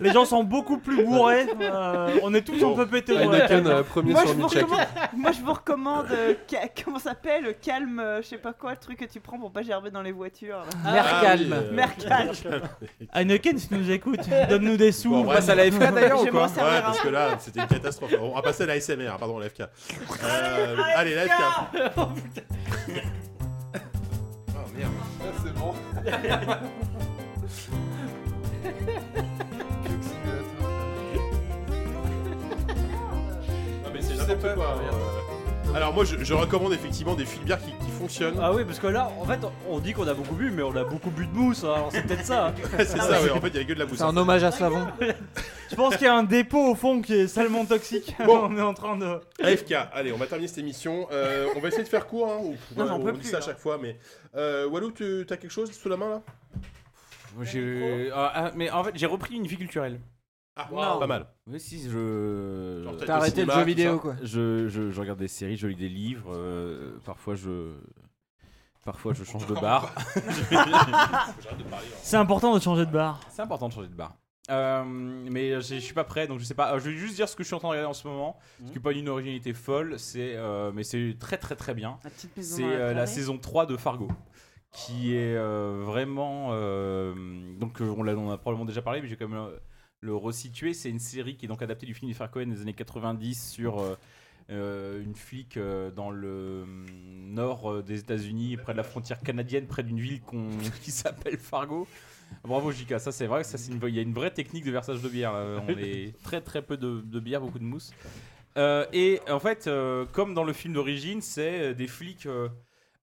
les 0.00 0.12
gens 0.12 0.24
sont 0.24 0.42
beaucoup 0.44 0.78
plus 0.78 1.04
bourrés, 1.04 1.46
Euh, 1.60 2.08
on 2.22 2.34
est 2.34 2.42
tous 2.42 2.62
un 2.64 2.74
peu 2.74 2.86
pétés. 2.86 3.14
dans 3.14 3.30
la 3.30 3.38
Heineken, 3.38 3.64
tête. 3.64 3.72
euh, 3.72 3.82
premier 3.82 4.12
Moi 4.12 4.20
sur 4.22 4.30
je, 4.30 4.34
vous 4.34 4.42
Mitchell. 4.44 4.62
recommande, 4.64 4.86
moi 5.16 5.32
je 5.32 5.40
vous 5.40 5.52
recommande, 5.52 6.06
euh, 6.10 6.34
ca- 6.50 6.68
comment 6.84 6.98
ça 6.98 7.10
s'appelle 7.10 7.54
Calme, 7.62 8.00
euh, 8.00 8.22
je 8.22 8.28
sais 8.28 8.38
pas 8.38 8.52
quoi, 8.52 8.72
le 8.72 8.76
truc 8.78 8.98
que 8.98 9.04
tu 9.04 9.20
prends 9.20 9.38
pour 9.38 9.50
pas 9.52 9.62
gerber 9.62 9.90
dans 9.90 10.02
les 10.02 10.12
voitures. 10.12 10.58
là. 10.58 10.64
Ah 10.86 11.20
Euh, 11.42 11.72
Mercalm. 11.72 12.30
Heineken 13.14 13.58
si 13.58 13.68
tu 13.68 13.74
nous 13.74 13.90
écoutes, 13.90 14.28
donne-nous 14.48 14.76
des 14.76 14.92
sous. 14.92 15.10
Bon, 15.10 15.22
On 15.22 15.26
passe 15.34 15.48
à 15.48 15.54
la 15.54 15.70
FK 15.70 15.78
d'ailleurs 15.94 16.18
Je 16.24 16.28
ou 16.28 16.30
quoi 16.30 16.46
Ouais, 16.46 16.80
parce 16.82 17.00
que 17.00 17.08
là, 17.08 17.36
c'était 17.38 17.60
une 17.60 17.66
catastrophe. 17.66 18.14
On 18.20 18.34
va 18.34 18.42
passer 18.42 18.62
à 18.64 18.66
la 18.66 18.80
SMR, 18.80 19.16
pardon, 19.18 19.38
la 19.38 19.48
FK. 19.48 19.60
Euh, 19.62 20.76
allez, 20.96 21.14
la 21.14 21.24
FK. 21.26 21.32
Oh 21.96 22.08
merde. 24.76 24.92
Ah, 25.20 25.24
c'est 25.42 25.54
bon. 25.54 25.74
Non, 33.84 33.90
mais 33.92 34.02
c'est 34.02 34.14
n'importe 34.16 34.54
quoi. 34.54 34.76
euh. 34.80 35.13
Alors, 35.74 35.92
moi, 35.92 36.04
je, 36.04 36.22
je 36.22 36.34
recommande 36.34 36.72
effectivement 36.72 37.14
des 37.14 37.24
filières 37.24 37.58
qui, 37.58 37.72
qui 37.72 37.90
fonctionnent. 37.90 38.38
Ah 38.40 38.52
oui, 38.52 38.64
parce 38.64 38.78
que 38.78 38.86
là, 38.86 39.10
en 39.20 39.24
fait, 39.24 39.40
on 39.68 39.80
dit 39.80 39.92
qu'on 39.92 40.06
a 40.06 40.14
beaucoup 40.14 40.36
bu, 40.36 40.50
mais 40.52 40.62
on 40.62 40.74
a 40.76 40.84
beaucoup 40.84 41.10
bu 41.10 41.26
de 41.26 41.32
mousse, 41.32 41.64
hein, 41.64 41.72
alors 41.74 41.88
c'est 41.90 42.02
peut-être 42.02 42.24
ça. 42.24 42.46
hein. 42.48 42.54
c'est 42.78 42.86
ça, 42.86 43.20
ouais. 43.22 43.30
En 43.30 43.40
fait, 43.40 43.48
il 43.48 43.54
y 43.54 43.56
avait 43.56 43.66
que 43.66 43.72
de 43.72 43.80
la 43.80 43.86
mousse. 43.86 43.98
C'est 43.98 44.04
un 44.04 44.16
hommage 44.16 44.44
à 44.44 44.52
Savon. 44.52 44.86
Je 45.70 45.74
pense 45.74 45.96
qu'il 45.96 46.04
y 46.06 46.08
a 46.08 46.14
un 46.14 46.22
dépôt 46.22 46.70
au 46.70 46.74
fond 46.76 47.02
qui 47.02 47.14
est 47.14 47.26
salement 47.26 47.64
toxique. 47.64 48.14
Bon. 48.24 48.44
on 48.50 48.56
est 48.56 48.60
en 48.62 48.74
train 48.74 48.96
de... 48.96 49.18
AFK, 49.42 49.72
allez, 49.92 50.12
on 50.12 50.16
va 50.16 50.26
terminer 50.26 50.46
cette 50.46 50.58
émission. 50.58 51.08
Euh, 51.10 51.48
on 51.56 51.60
va 51.60 51.68
essayer 51.68 51.82
de 51.82 51.88
faire 51.88 52.06
court, 52.06 52.30
hein, 52.30 52.38
ou- 52.40 52.54
Non, 52.76 52.84
ouais, 52.84 52.88
j'en 52.90 53.00
on 53.00 53.04
dit 53.12 53.18
plus, 53.18 53.30
ça 53.30 53.38
à 53.38 53.40
là. 53.40 53.46
chaque 53.46 53.58
fois, 53.58 53.76
mais 53.82 53.98
euh, 54.36 54.68
Walou, 54.68 54.92
tu 54.92 55.22
as 55.28 55.36
quelque 55.36 55.50
chose 55.50 55.72
sous 55.72 55.88
la 55.88 55.96
main 55.96 56.08
là? 56.08 56.22
J'ai- 57.42 58.10
ah, 58.14 58.30
ah, 58.32 58.50
mais 58.54 58.70
en 58.70 58.84
fait, 58.84 58.92
j'ai 58.94 59.06
repris 59.06 59.34
une 59.34 59.46
vie 59.48 59.56
culturelle. 59.56 59.98
Ah, 60.56 60.68
Wow. 60.70 61.00
pas 61.00 61.06
mal. 61.08 61.26
Oui, 61.48 61.58
si, 61.58 61.90
je. 61.90 62.82
Genre, 62.84 62.94
T'as 63.04 63.16
arrêté 63.16 63.44
le 63.44 63.52
jeu 63.52 63.62
vidéo, 63.64 63.98
quoi. 63.98 64.14
Je, 64.22 64.68
je, 64.68 64.90
je 64.90 65.00
regarde 65.00 65.18
des 65.18 65.26
séries, 65.28 65.56
je 65.56 65.66
lis 65.66 65.74
des 65.74 65.88
livres. 65.88 66.32
euh, 66.34 66.96
parfois, 67.04 67.34
je. 67.34 67.72
Parfois, 68.84 69.14
je 69.14 69.24
change 69.24 69.46
de 69.46 69.54
bar. 69.54 69.94
C'est 72.02 72.16
important 72.16 72.54
de 72.54 72.60
changer 72.60 72.86
de 72.86 72.90
bar. 72.90 73.20
C'est 73.30 73.42
important 73.42 73.68
de 73.68 73.72
changer 73.72 73.88
de 73.88 73.94
bar. 73.94 74.14
Euh, 74.50 74.84
mais 74.84 75.52
je 75.62 75.76
suis 75.76 75.94
pas 75.94 76.04
prêt, 76.04 76.26
donc 76.26 76.38
je 76.38 76.44
sais 76.44 76.54
pas. 76.54 76.74
Euh, 76.74 76.78
Je 76.78 76.90
vais 76.90 76.96
juste 76.96 77.14
dire 77.14 77.28
ce 77.28 77.34
que 77.34 77.42
je 77.42 77.46
suis 77.46 77.54
en 77.54 77.58
train 77.60 77.68
de 77.68 77.72
regarder 77.72 77.88
en 77.88 77.94
ce 77.94 78.06
moment. 78.06 78.38
Ce 78.60 78.68
qui 78.70 78.74
n'est 78.74 78.82
pas 78.82 78.92
une 78.92 79.08
originalité 79.08 79.54
folle, 79.54 79.98
c'est 79.98 80.34
euh, 80.36 80.70
mais 80.74 80.84
c'est 80.84 81.16
très 81.18 81.38
très 81.38 81.56
très 81.56 81.72
bien. 81.74 81.98
La 82.04 82.10
petite 82.10 82.36
maison 82.36 82.56
C'est 82.56 82.62
la 82.94 83.02
euh, 83.02 83.06
saison 83.06 83.38
3 83.38 83.64
de 83.66 83.76
Fargo. 83.78 84.08
Qui 84.72 85.14
est 85.16 85.34
euh, 85.36 85.80
vraiment. 85.84 86.48
euh, 86.52 87.14
donc, 87.58 87.78
on, 87.80 88.02
l'a- 88.02 88.14
on 88.16 88.30
a 88.30 88.36
probablement 88.36 88.66
déjà 88.66 88.82
parlé, 88.82 89.00
mais 89.00 89.08
j'ai 89.08 89.16
quand 89.16 89.28
même 89.28 89.38
euh, 89.38 89.56
le 90.04 90.14
resituer. 90.14 90.74
C'est 90.74 90.90
une 90.90 90.98
série 91.00 91.36
qui 91.36 91.46
est 91.46 91.48
donc 91.48 91.62
adaptée 91.62 91.86
du 91.86 91.94
film 91.94 92.10
d'Ifar 92.10 92.30
Cohen 92.30 92.46
des 92.46 92.60
années 92.60 92.74
90 92.74 93.50
sur 93.50 93.80
euh, 93.80 93.96
euh, 94.50 95.02
une 95.02 95.14
flic 95.14 95.56
euh, 95.56 95.90
dans 95.90 96.10
le 96.10 96.62
hum, 96.64 96.86
nord 97.32 97.82
des 97.82 98.00
États-Unis, 98.00 98.56
près 98.58 98.72
de 98.72 98.76
la 98.76 98.82
frontière 98.84 99.20
canadienne, 99.20 99.66
près 99.66 99.82
d'une 99.82 99.98
ville 100.00 100.20
qu'on- 100.20 100.50
qui 100.82 100.90
s'appelle 100.90 101.38
Fargo. 101.38 101.86
Bravo 102.42 102.70
Jika, 102.72 102.98
ça 102.98 103.12
c'est 103.12 103.26
vrai, 103.26 103.44
ça 103.44 103.58
c'est 103.58 103.72
une- 103.72 103.80
il 103.88 103.94
y 103.94 103.98
a 103.98 104.02
une 104.02 104.12
vraie 104.14 104.30
technique 104.32 104.64
de 104.64 104.70
versage 104.70 105.00
de 105.00 105.08
bière. 105.08 105.32
là. 105.32 105.62
On 105.66 105.68
est 105.78 106.12
très 106.22 106.40
très 106.40 106.62
peu 106.62 106.76
de, 106.76 107.00
de 107.00 107.20
bière, 107.20 107.40
beaucoup 107.40 107.58
de 107.58 107.64
mousse. 107.64 107.92
Euh, 108.56 108.86
et 108.92 109.20
en 109.28 109.40
fait, 109.40 109.68
comme 110.12 110.34
dans 110.34 110.44
le 110.44 110.52
film 110.52 110.74
d'origine, 110.74 111.20
c'est 111.22 111.74
des 111.74 111.86
flics 111.88 112.28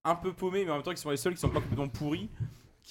un 0.03 0.15
peu 0.15 0.33
paumés, 0.33 0.63
mais 0.65 0.71
en 0.71 0.75
même 0.75 0.83
temps 0.83 0.93
qui 0.93 1.01
sont 1.01 1.11
les 1.11 1.17
seuls 1.17 1.33
qui 1.33 1.39
sont 1.39 1.49
pas 1.49 1.59
complètement 1.61 1.87
pourris, 1.87 2.29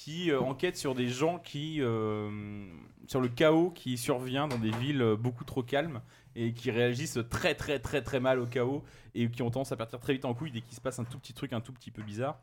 qui 0.03 0.31
euh, 0.31 0.39
enquêtent 0.41 0.77
sur 0.77 0.95
des 0.95 1.09
gens 1.09 1.37
qui, 1.37 1.77
euh, 1.79 2.65
sur 3.05 3.21
le 3.21 3.27
chaos 3.27 3.69
qui 3.69 3.99
survient 3.99 4.47
dans 4.47 4.57
des 4.57 4.71
villes 4.71 5.03
euh, 5.03 5.15
beaucoup 5.15 5.43
trop 5.43 5.61
calmes 5.61 6.01
et 6.35 6.53
qui 6.53 6.71
réagissent 6.71 7.19
très 7.29 7.53
très 7.53 7.77
très 7.77 8.01
très 8.01 8.19
mal 8.19 8.39
au 8.39 8.47
chaos 8.47 8.83
et 9.13 9.29
qui 9.29 9.43
ont 9.43 9.51
tendance 9.51 9.71
à 9.71 9.77
partir 9.77 9.99
très 9.99 10.13
vite 10.13 10.25
en 10.25 10.33
couille 10.33 10.49
dès 10.49 10.61
qu'il 10.61 10.73
se 10.73 10.81
passe 10.81 10.97
un 10.97 11.03
tout 11.03 11.19
petit 11.19 11.35
truc 11.35 11.53
un 11.53 11.61
tout 11.61 11.71
petit 11.71 11.91
peu 11.91 12.01
bizarre. 12.01 12.41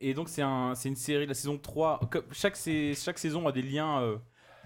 Et 0.00 0.12
donc 0.12 0.28
c'est 0.28 0.42
un, 0.42 0.74
une 0.74 0.96
série, 0.96 1.24
la 1.26 1.32
saison 1.32 1.56
3, 1.56 2.00
comme- 2.10 2.24
chaque, 2.30 2.56
chaque 2.56 3.18
saison 3.18 3.46
a 3.48 3.52
des 3.52 3.62
liens 3.62 4.02
euh, 4.02 4.18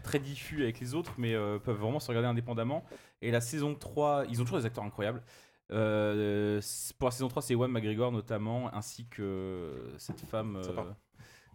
très 0.03 0.19
diffus 0.19 0.65
avec 0.65 0.81
les 0.81 0.95
autres, 0.97 1.15
mais 1.17 1.35
euh, 1.35 1.61
peuvent 1.61 1.79
vraiment 1.79 2.01
se 2.01 2.09
regarder 2.09 2.27
indépendamment. 2.27 2.85
Et 3.23 3.31
la 3.31 3.41
saison 3.41 3.77
3, 3.77 4.25
ils 4.29 4.41
ont 4.41 4.45
toujours 4.45 4.59
des 4.59 4.67
acteurs 4.67 4.85
incroyables. 4.85 5.23
Euh, 5.71 6.61
pour 6.99 7.07
la 7.07 7.13
saison 7.13 7.29
3, 7.29 7.41
c'est 7.43 7.55
Ewan 7.55 7.71
McGregor 7.71 8.11
notamment, 8.11 8.75
ainsi 8.75 9.07
que 9.07 9.93
cette 9.99 10.21
femme 10.23 10.61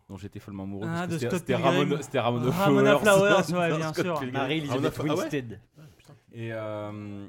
dont 0.09 0.17
j'étais 0.17 0.39
follement 0.39 0.63
amoureux. 0.63 0.87
Ah, 0.89 1.05
parce 1.07 1.21
que 1.21 1.25
de 1.27 1.37
c'était- 1.37 1.53
Pilgrim. 1.55 1.65
Ramona, 1.79 2.01
c'était 2.01 2.19
Ramona 2.19 2.51
Flowers. 2.51 2.99
Flowers, 2.99 3.53
ouais, 3.71 3.77
bien 3.77 3.93
Scott 3.93 4.05
sûr. 4.05 4.19
Pilgrim. 4.19 4.33
Marie-Elisabeth 4.41 4.93
Ah, 4.97 5.01
ah 5.01 5.03
ouais 5.03 5.09
Winstead. 5.21 5.59
Et 6.33 6.49
euh, 6.53 7.27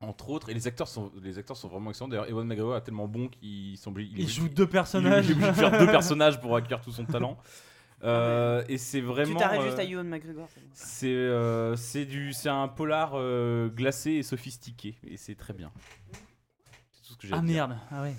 entre 0.00 0.30
autres, 0.30 0.48
et 0.48 0.54
les 0.54 0.66
acteurs 0.66 0.88
sont, 0.88 1.12
les 1.22 1.36
acteurs 1.38 1.56
sont 1.56 1.68
vraiment 1.68 1.90
excellents. 1.90 2.08
D'ailleurs, 2.08 2.28
Ewan 2.30 2.46
McGregor 2.46 2.76
est 2.76 2.80
tellement 2.82 3.06
bon 3.08 3.28
qu'il 3.28 3.76
semble. 3.76 4.02
Il 4.02 4.28
joue 4.28 4.48
deux 4.48 4.66
personnages. 4.66 5.26
Il 5.26 5.32
est 5.32 5.34
obligé 5.34 5.50
de 5.50 5.56
faire 5.56 5.78
deux 5.78 5.86
personnages 5.90 6.40
pour 6.40 6.56
acquérir 6.56 6.80
tout 6.82 6.92
son 6.92 7.04
talent. 7.04 7.36
Euh, 8.02 8.64
et 8.66 8.78
c'est 8.78 9.02
vraiment. 9.02 9.32
Tu 9.32 9.36
t'arrêtes 9.36 9.60
euh, 9.60 9.66
juste 9.66 9.78
à 9.78 9.84
Ewan 9.84 10.08
McGregor. 10.08 10.48
c'est 10.48 10.60
bon. 10.62 10.66
c'est 10.72 11.06
euh, 11.12 11.76
du 12.08 12.32
c'est 12.32 12.48
un 12.48 12.66
polar 12.66 13.10
euh, 13.12 13.68
glacé 13.68 14.12
et 14.12 14.22
sophistiqué 14.22 14.96
et 15.06 15.18
c'est 15.18 15.34
très 15.34 15.52
bien. 15.52 15.70
C'est 16.92 17.02
tout 17.06 17.12
ce 17.12 17.18
que 17.18 17.26
j'ai. 17.26 17.34
à 17.34 17.36
Ah 17.36 17.40
dire. 17.42 17.68
merde, 17.68 17.76
ah 17.90 18.00
ouais. 18.00 18.14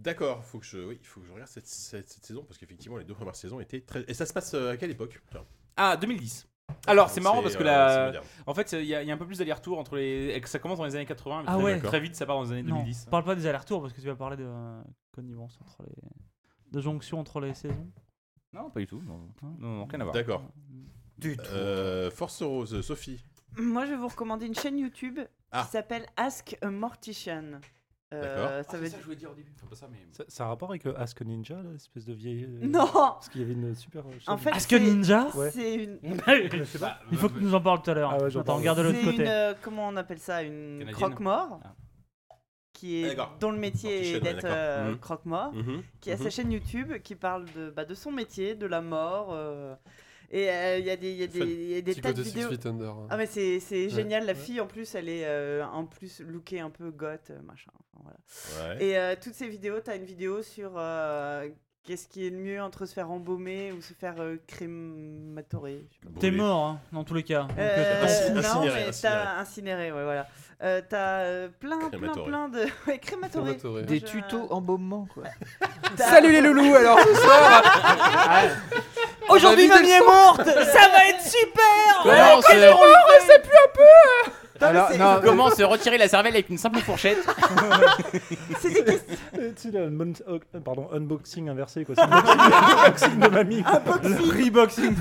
D'accord, 0.00 0.42
faut 0.44 0.58
que 0.58 0.64
je, 0.66 0.78
oui, 0.78 0.98
faut 1.02 1.20
que 1.20 1.26
je 1.26 1.32
regarde 1.32 1.48
cette, 1.50 1.66
cette- 1.66 2.08
cette 2.08 2.24
saison 2.24 2.42
parce 2.44 2.58
qu'effectivement 2.58 2.96
les 2.96 3.04
deux 3.04 3.14
premières 3.14 3.36
saisons 3.36 3.60
étaient 3.60 3.80
très. 3.82 4.02
Et 4.08 4.14
ça 4.14 4.24
se 4.26 4.32
passe 4.32 4.54
euh, 4.54 4.72
à 4.72 4.76
quelle 4.76 4.90
époque? 4.90 5.20
Tiens. 5.30 5.44
Ah 5.76 5.96
2010. 5.96 6.46
Alors 6.86 7.10
c'est 7.10 7.20
marrant 7.20 7.42
parce 7.42 7.56
que 7.56 7.64
euh, 7.64 8.06
moderne. 8.06 8.24
en 8.46 8.54
fait 8.54 8.72
il 8.72 8.84
y, 8.86 8.94
a 8.94 9.02
il 9.02 9.08
y 9.08 9.10
a 9.10 9.14
un 9.14 9.18
peu 9.18 9.26
plus 9.26 9.38
d'aller-retour 9.38 9.78
entre 9.78 9.96
les 9.96 10.40
ça 10.46 10.58
commence 10.60 10.78
dans 10.78 10.84
les 10.84 10.94
années 10.94 11.04
80 11.04 11.42
mais 11.42 11.48
Ah 11.48 11.54
très, 11.54 11.62
ouais. 11.64 11.80
très 11.80 12.00
vite 12.00 12.14
ça 12.14 12.26
part 12.26 12.36
dans 12.36 12.44
les 12.44 12.52
années 12.52 12.62
Non, 12.62 12.76
2010. 12.76 13.06
parle 13.10 13.24
pas 13.24 13.34
des 13.34 13.46
allers-retours 13.46 13.80
parce 13.82 13.92
que 13.92 14.00
tu 14.00 14.06
vas 14.06 14.14
parler 14.16 14.36
de 14.36 14.44
euh, 14.46 14.80
connivence 15.12 15.58
entre 15.60 15.82
les. 15.82 15.92
de 16.72 16.80
jonction 16.80 17.18
entre 17.20 17.40
les 17.40 17.54
saisons. 17.54 17.90
Non, 18.52 18.70
pas 18.70 18.80
du 18.80 18.86
tout. 18.86 19.02
Non, 19.02 19.28
non, 19.42 19.50
non, 19.58 19.84
rien 19.86 20.00
à 20.00 20.04
voir. 20.04 20.14
D'accord. 20.14 20.42
Du 21.18 21.36
tout. 21.36 21.42
Euh, 21.52 22.10
Force 22.10 22.42
Rose, 22.42 22.80
Sophie. 22.80 23.22
Moi, 23.58 23.84
je 23.84 23.90
vais 23.90 23.96
vous 23.96 24.08
recommander 24.08 24.46
une 24.46 24.54
chaîne 24.54 24.78
YouTube 24.78 25.18
Ah. 25.52 25.64
qui 25.64 25.70
s'appelle 25.72 26.06
Ask 26.16 26.56
a 26.62 26.70
Mortician. 26.70 27.60
Euh, 28.12 28.62
ça 28.64 28.76
veut 28.76 28.86
ça 28.86 28.90
dire- 28.90 28.98
je 29.00 29.04
voulais 29.04 29.16
dire 29.16 29.30
au 29.30 29.34
début. 29.34 29.52
Enfin, 29.56 29.66
pas 29.68 29.76
ça 29.76 29.86
mais 29.90 29.98
Ça, 30.10 30.24
ça 30.26 30.44
a 30.44 30.48
rapport 30.48 30.70
avec 30.70 30.84
euh, 30.86 30.94
Ask 30.96 31.20
Ninja, 31.22 31.62
l'espèce 31.72 32.04
de 32.04 32.12
vieille. 32.12 32.44
euh, 32.44 32.66
Non 32.66 32.86
Parce 32.92 33.28
qu'il 33.28 33.40
y 33.40 33.44
avait 33.44 33.52
une 33.52 33.74
super. 33.76 34.02
euh, 34.06 34.10
En 34.26 34.36
fait, 34.36 34.50
c'est- 34.58 34.78
Ninja 34.80 35.28
Ouais. 35.36 35.50
C'est 35.52 35.74
une. 35.76 35.98
Je 36.52 36.64
sais 36.64 36.78
pas. 36.80 36.98
Il 37.12 37.18
faut 37.18 37.28
que 37.28 37.38
tu 37.38 37.44
nous 37.44 37.54
en 37.54 37.60
parles 37.60 37.82
tout 37.82 37.90
à 37.90 37.94
l'heure. 37.94 38.10
Ah 38.12 38.18
ouais, 38.18 38.26
Attends, 38.26 38.42
parle. 38.42 38.58
regarde 38.58 38.78
de 38.78 38.82
l'autre 38.82 38.98
C'est 39.00 39.04
côté. 39.12 39.24
une. 39.24 39.54
comment 39.62 39.86
on 39.88 39.96
appelle 39.96 40.18
ça 40.18 40.42
Une 40.42 40.90
croque-mort. 40.92 41.60
Ah. 41.64 41.74
Qui 42.72 43.04
Ah, 43.04 43.12
est, 43.12 43.40
dont 43.40 43.50
le 43.52 43.58
métier 43.58 44.16
est 44.16 44.20
d'être 44.20 44.44
euh, 44.46 44.90
Mhm. 44.92 44.98
croque-mort. 44.98 45.52
Mhm. 45.52 45.82
qui 46.00 46.10
a 46.10 46.16
Mhm. 46.16 46.22
sa 46.22 46.30
chaîne 46.30 46.50
YouTube 46.52 46.92
qui 47.02 47.14
parle 47.14 47.44
de, 47.54 47.70
bah, 47.70 47.84
de 47.84 47.94
son 47.94 48.10
métier, 48.10 48.54
de 48.54 48.66
la 48.66 48.80
mort. 48.80 49.28
euh, 49.32 49.74
et 50.30 50.48
euh, 50.50 50.78
il 50.78 50.84
y 50.86 50.90
a 50.90 50.96
des, 50.96 51.10
il 51.12 51.16
y 51.18 51.22
a 51.24 51.26
des, 51.26 51.38
y 51.38 51.76
a 51.76 51.80
des 51.80 51.92
Petit 51.92 52.00
tas 52.00 52.12
de 52.12 52.22
vidéos. 52.22 52.48
Feet 52.50 52.66
Under. 52.66 52.90
hein. 52.90 53.06
Ah 53.10 53.16
mais 53.16 53.26
c'est 53.26 53.58
c'est 53.60 53.84
Ouais. 53.84 53.88
génial, 53.88 54.26
la 54.26 54.34
fille 54.34 54.60
en 54.60 54.66
plus 54.66 54.94
elle 54.94 55.08
est 55.08 55.24
euh, 55.26 55.64
en 55.66 55.84
plus 55.86 56.20
lookée 56.20 56.60
un 56.60 56.70
peu 56.70 56.90
goth, 56.90 57.30
euh, 57.30 57.40
machin. 57.42 57.70
enfin, 57.94 58.04
voilà. 58.04 58.74
Ouais. 58.76 58.84
Et 58.84 58.96
euh, 58.98 59.14
toutes 59.20 59.34
ces 59.34 59.48
vidéos, 59.48 59.80
tu 59.80 59.90
as 59.90 59.96
une 59.96 60.04
vidéo 60.04 60.42
sur 60.42 60.72
euh, 60.76 61.48
qu'est-ce 61.82 62.06
qui 62.08 62.26
est 62.26 62.30
le 62.30 62.36
mieux 62.38 62.60
entre 62.62 62.86
se 62.86 62.92
faire 62.94 63.10
embaumer 63.10 63.72
ou 63.72 63.80
se 63.82 63.92
faire 63.94 64.20
euh, 64.20 64.36
crématorer. 64.46 65.86
T'es 66.20 66.30
mort 66.30 66.64
hein, 66.64 66.80
dans 66.92 67.04
tous 67.04 67.14
les 67.14 67.22
cas. 67.22 67.42
Donc, 67.44 67.56
non, 67.56 67.62
incinéré, 67.62 68.80
mais 68.82 68.88
incinéré. 68.88 68.90
t'as 69.02 69.38
incinéré, 69.40 69.92
ouais, 69.92 70.04
voilà. 70.04 70.28
Euh, 70.62 70.82
t'as 70.86 71.20
euh, 71.20 71.48
plein, 71.58 71.78
plein, 71.78 71.88
Crématoré. 71.88 72.26
plein 72.30 72.48
de. 72.48 72.58
Ouais, 72.86 72.98
crématoré. 72.98 73.56
Crématoré. 73.56 73.82
Des 73.84 73.98
Je- 74.00 74.04
tutos 74.04 74.46
embaumement, 74.50 75.08
quoi. 75.14 75.24
Salut 75.96 76.32
les 76.32 76.40
loulous, 76.42 76.74
alors 76.74 76.98
ce 77.00 77.14
soir 77.14 77.62
Aujourd'hui, 79.30 79.68
mamie 79.68 79.90
est 79.90 80.00
morte 80.00 80.44
Ça 80.44 80.88
va 80.88 81.06
être 81.08 81.22
super 81.22 82.00
Comment 82.02 82.42
se, 82.42 82.50
Alors, 84.60 84.90
non, 84.98 85.20
comment 85.24 85.50
se 85.50 85.62
retirer 85.62 85.98
la 85.98 86.08
cervelle 86.08 86.34
avec 86.34 86.48
une 86.50 86.58
simple 86.58 86.80
fourchette 86.80 87.18
C'est 88.60 88.70
des 88.70 88.84
questions. 88.84 89.06
Euh, 89.38 89.52
Tu 89.56 89.70
sais, 89.70 89.76
euh, 89.78 90.38
pardon, 90.62 90.88
unboxing 90.92 91.48
inversé, 91.48 91.84
quoi. 91.84 91.94
C'est 91.94 92.02
unboxing 92.02 93.18
de 93.18 93.28
mamie. 93.28 93.62
quoi. 93.62 93.80
Reboxing 94.02 94.94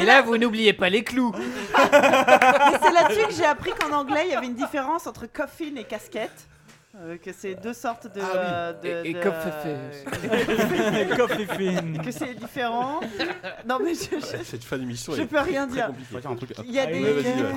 Et 0.00 0.04
là, 0.04 0.22
vous 0.22 0.36
n'oubliez 0.38 0.72
pas 0.72 0.88
les 0.88 1.04
clous. 1.04 1.32
Mais 1.32 2.78
c'est 2.82 2.92
là-dessus 2.92 3.26
que 3.28 3.32
j'ai 3.34 3.44
appris 3.44 3.70
qu'en 3.78 3.92
anglais, 3.96 4.22
il 4.26 4.32
y 4.32 4.34
avait 4.34 4.46
une 4.46 4.54
différence 4.54 5.06
entre 5.06 5.26
coffin 5.26 5.76
et 5.76 5.84
casquette. 5.84 6.48
Euh, 6.96 7.16
que 7.18 7.32
c'est 7.32 7.54
deux 7.54 7.72
sortes 7.72 8.12
de. 8.12 8.20
Ah 8.20 8.72
oui. 8.82 8.88
de- 8.88 8.94
Et- 9.06 9.10
et 9.10 9.14
de- 9.14 9.20
que 12.04 12.10
c'est 12.10 12.34
différent. 12.34 13.00
Non 13.66 13.78
mais 13.82 13.94
je, 13.94 14.16
je- 14.18 14.42
Cette 14.44 14.64
fin 14.64 14.78
d'émission 14.78 15.12
je 15.14 15.22
est 15.22 15.26
peux 15.26 15.38
rien 15.38 15.66
dire. 15.66 15.90
un 16.24 16.34
truc. 16.36 16.52
Il 16.64 16.72
y 16.72 16.78
a 16.78 16.82
Ah, 16.82 16.86
des, 16.86 17.02
ouais, 17.02 17.12
vas-y, 17.12 17.34
des- 17.34 17.42
ouais. 17.42 17.50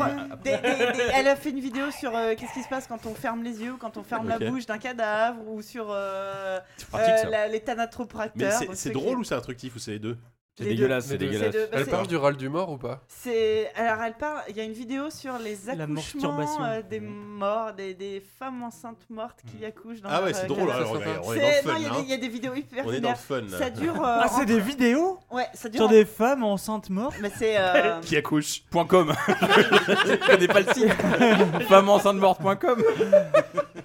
des- 0.43 0.57
des- 0.57 0.91
des- 0.97 1.03
Elle 1.15 1.27
a 1.27 1.35
fait 1.35 1.49
une 1.49 1.59
vidéo 1.59 1.89
sur 1.91 2.15
euh, 2.15 2.35
qu'est-ce 2.37 2.53
qui 2.53 2.63
se 2.63 2.69
passe 2.69 2.87
quand 2.87 3.05
on 3.05 3.13
ferme 3.15 3.43
les 3.43 3.61
yeux 3.61 3.73
ou 3.73 3.77
quand 3.77 3.97
on 3.97 4.03
ferme 4.03 4.27
la 4.27 4.39
bouche 4.39 4.65
d'un 4.65 4.77
cadavre 4.77 5.39
ou 5.47 5.61
sur 5.61 5.87
euh, 5.89 6.59
C'est 6.77 6.87
pratique 6.87 7.25
euh, 7.25 7.29
la- 7.29 7.47
les 7.47 7.53
Mais 7.53 7.59
thanatopracteurs. 7.61 8.51
c'est- 8.51 8.65
Donc, 8.67 8.75
c'est 8.75 8.89
c'est 8.89 8.93
drôle 8.93 9.15
qui- 9.15 9.21
ou 9.21 9.23
c'est 9.23 9.35
instructif 9.35 9.75
ou 9.75 9.79
c'est 9.79 9.91
les 9.91 9.99
deux? 9.99 10.17
C'est 10.55 10.65
dégueulasse, 10.65 11.05
c'est 11.07 11.17
deux. 11.17 11.25
dégueulasse. 11.29 11.51
Bah, 11.71 11.77
Elle 11.79 11.85
parle 11.87 12.05
du 12.05 12.15
râle 12.15 12.37
du 12.37 12.47
mort 12.47 12.69
ou 12.69 12.77
pas? 12.77 13.01
C'est 13.07 13.71
alors 13.75 14.03
elle 14.03 14.13
parle. 14.13 14.41
Il 14.49 14.55
y 14.55 14.59
a 14.59 14.63
une 14.63 14.71
vidéo 14.73 15.09
sur 15.09 15.39
les 15.39 15.67
accouchements 15.67 16.37
euh, 16.63 16.81
des 16.87 16.99
morts, 16.99 17.73
des, 17.73 17.95
des 17.95 18.23
femmes 18.39 18.61
enceintes 18.61 19.01
mortes 19.09 19.39
qui 19.47 19.65
accouchent 19.65 20.01
dans 20.01 20.09
Ah 20.11 20.21
ouais, 20.21 20.27
leur, 20.29 20.35
c'est 20.35 20.43
euh, 20.45 20.47
drôle. 20.49 20.69
alors, 20.69 20.91
on 20.91 20.99
est 21.01 21.05
dans 21.05 21.47
le 21.47 21.53
fun 21.63 21.71
non, 21.73 21.77
il 21.79 21.81
y, 21.81 21.85
a 21.85 21.89
là, 21.89 21.95
des- 21.95 21.99
hein. 21.99 22.03
il 22.03 22.09
y 22.09 22.13
a 22.13 22.17
des 22.17 22.27
vidéos 22.27 22.53
hyper 22.53 22.85
On 22.85 22.93
est 22.93 22.99
dans 22.99 23.09
le 23.09 23.15
fun 23.15 23.41
là. 23.49 23.57
Ça 23.57 23.69
dure. 23.71 23.95
euh, 23.95 24.19
Ah, 24.21 24.27
c'est 24.29 24.41
en- 24.43 24.45
des 24.45 24.59
vidéos? 24.59 25.17
Ouais, 25.31 25.47
ça 25.55 25.69
dure. 25.69 25.79
sur 25.79 25.87
en- 25.87 25.91
des 25.91 26.05
femmes 26.05 26.43
enceintes 26.43 26.89
mortes? 26.91 27.15
Mais 27.19 27.31
c'est. 27.35 27.55
euh, 27.57 27.99
Qui 28.03 28.15
accouche 28.15 28.61
Point 28.69 28.85
.com. 28.85 29.11
Je 29.27 30.27
connais 30.27 30.47
pas 30.47 30.59
le 30.61 30.71
site. 30.71 30.93
Femmeenceintemorte.com. 31.67 32.83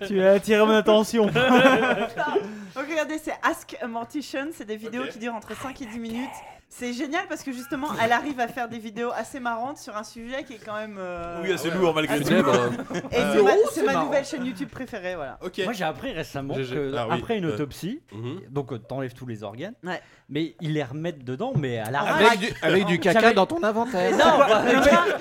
Tu 0.06 0.22
as 0.22 0.32
attiré 0.32 0.60
mon 0.66 0.72
attention. 0.74 1.30
Donc 2.78 2.86
regardez, 2.89 3.18
c'est 3.18 3.34
Ask 3.42 3.76
a 3.81 3.89
Mortician, 3.89 4.50
c'est 4.52 4.65
des 4.65 4.76
vidéos 4.76 5.02
qui 5.10 5.18
durent 5.18 5.34
entre 5.34 5.57
5 5.57 5.82
et 5.82 5.86
10 5.86 5.98
minutes. 5.98 6.31
C'est 6.70 6.92
génial 6.92 7.22
parce 7.30 7.42
que 7.42 7.50
justement, 7.50 7.88
elle 8.02 8.12
arrive 8.12 8.38
à 8.40 8.47
faire 8.47 8.68
des 8.68 8.78
vidéos 8.78 9.10
assez 9.16 9.40
marrantes 9.40 9.78
sur 9.78 9.97
un 9.97 10.05
sujet 10.05 10.44
qui 10.44 10.52
est 10.52 10.60
quand 10.64 10.74
même. 10.74 10.97
euh, 10.98 11.40
Oui, 11.42 11.50
assez 11.50 11.70
lourd 11.70 11.94
malgré 11.94 12.20
tout. 12.20 12.28
Et 12.30 12.34
Euh, 12.34 12.42
c'est 13.10 13.42
ma, 13.42 13.50
oh, 13.52 13.68
c'est 13.72 13.80
c'est 13.80 13.86
ma 13.86 13.94
nouvelle 14.05 14.24
chaîne 14.24 14.44
YouTube 14.44 14.68
préférée, 14.68 15.14
voilà. 15.16 15.38
Ok. 15.42 15.60
Moi 15.64 15.72
j'ai 15.72 15.84
appris 15.84 16.12
récemment 16.12 16.55
GG. 16.55 16.74
que 16.74 16.92
Ah 16.97 17.06
oui, 17.08 17.16
après 17.18 17.38
une 17.38 17.47
euh. 17.47 17.55
autopsie, 17.55 18.00
Mhm. 18.12 18.40
donc 18.50 18.72
euh, 18.72 18.78
t'enlèves 18.78 19.14
tous 19.14 19.26
les 19.26 19.42
organes, 19.42 19.72
Ouais. 19.82 20.00
mais 20.28 20.55
ils 20.60 20.74
les 20.74 20.84
remettent 20.84 21.24
dedans, 21.24 21.52
mais 21.56 21.78
à 21.78 21.90
la 21.90 22.00
Ah, 22.06 22.14
Avec 22.26 22.38
du, 22.38 22.48
avec 22.62 22.84
du 22.84 23.00
caca 23.00 23.20
J'avais- 23.20 23.34
dans 23.34 23.47
ton 23.47 23.62
inventaire. 23.64 24.10
Non, 24.12 24.18
bah, 24.38 24.62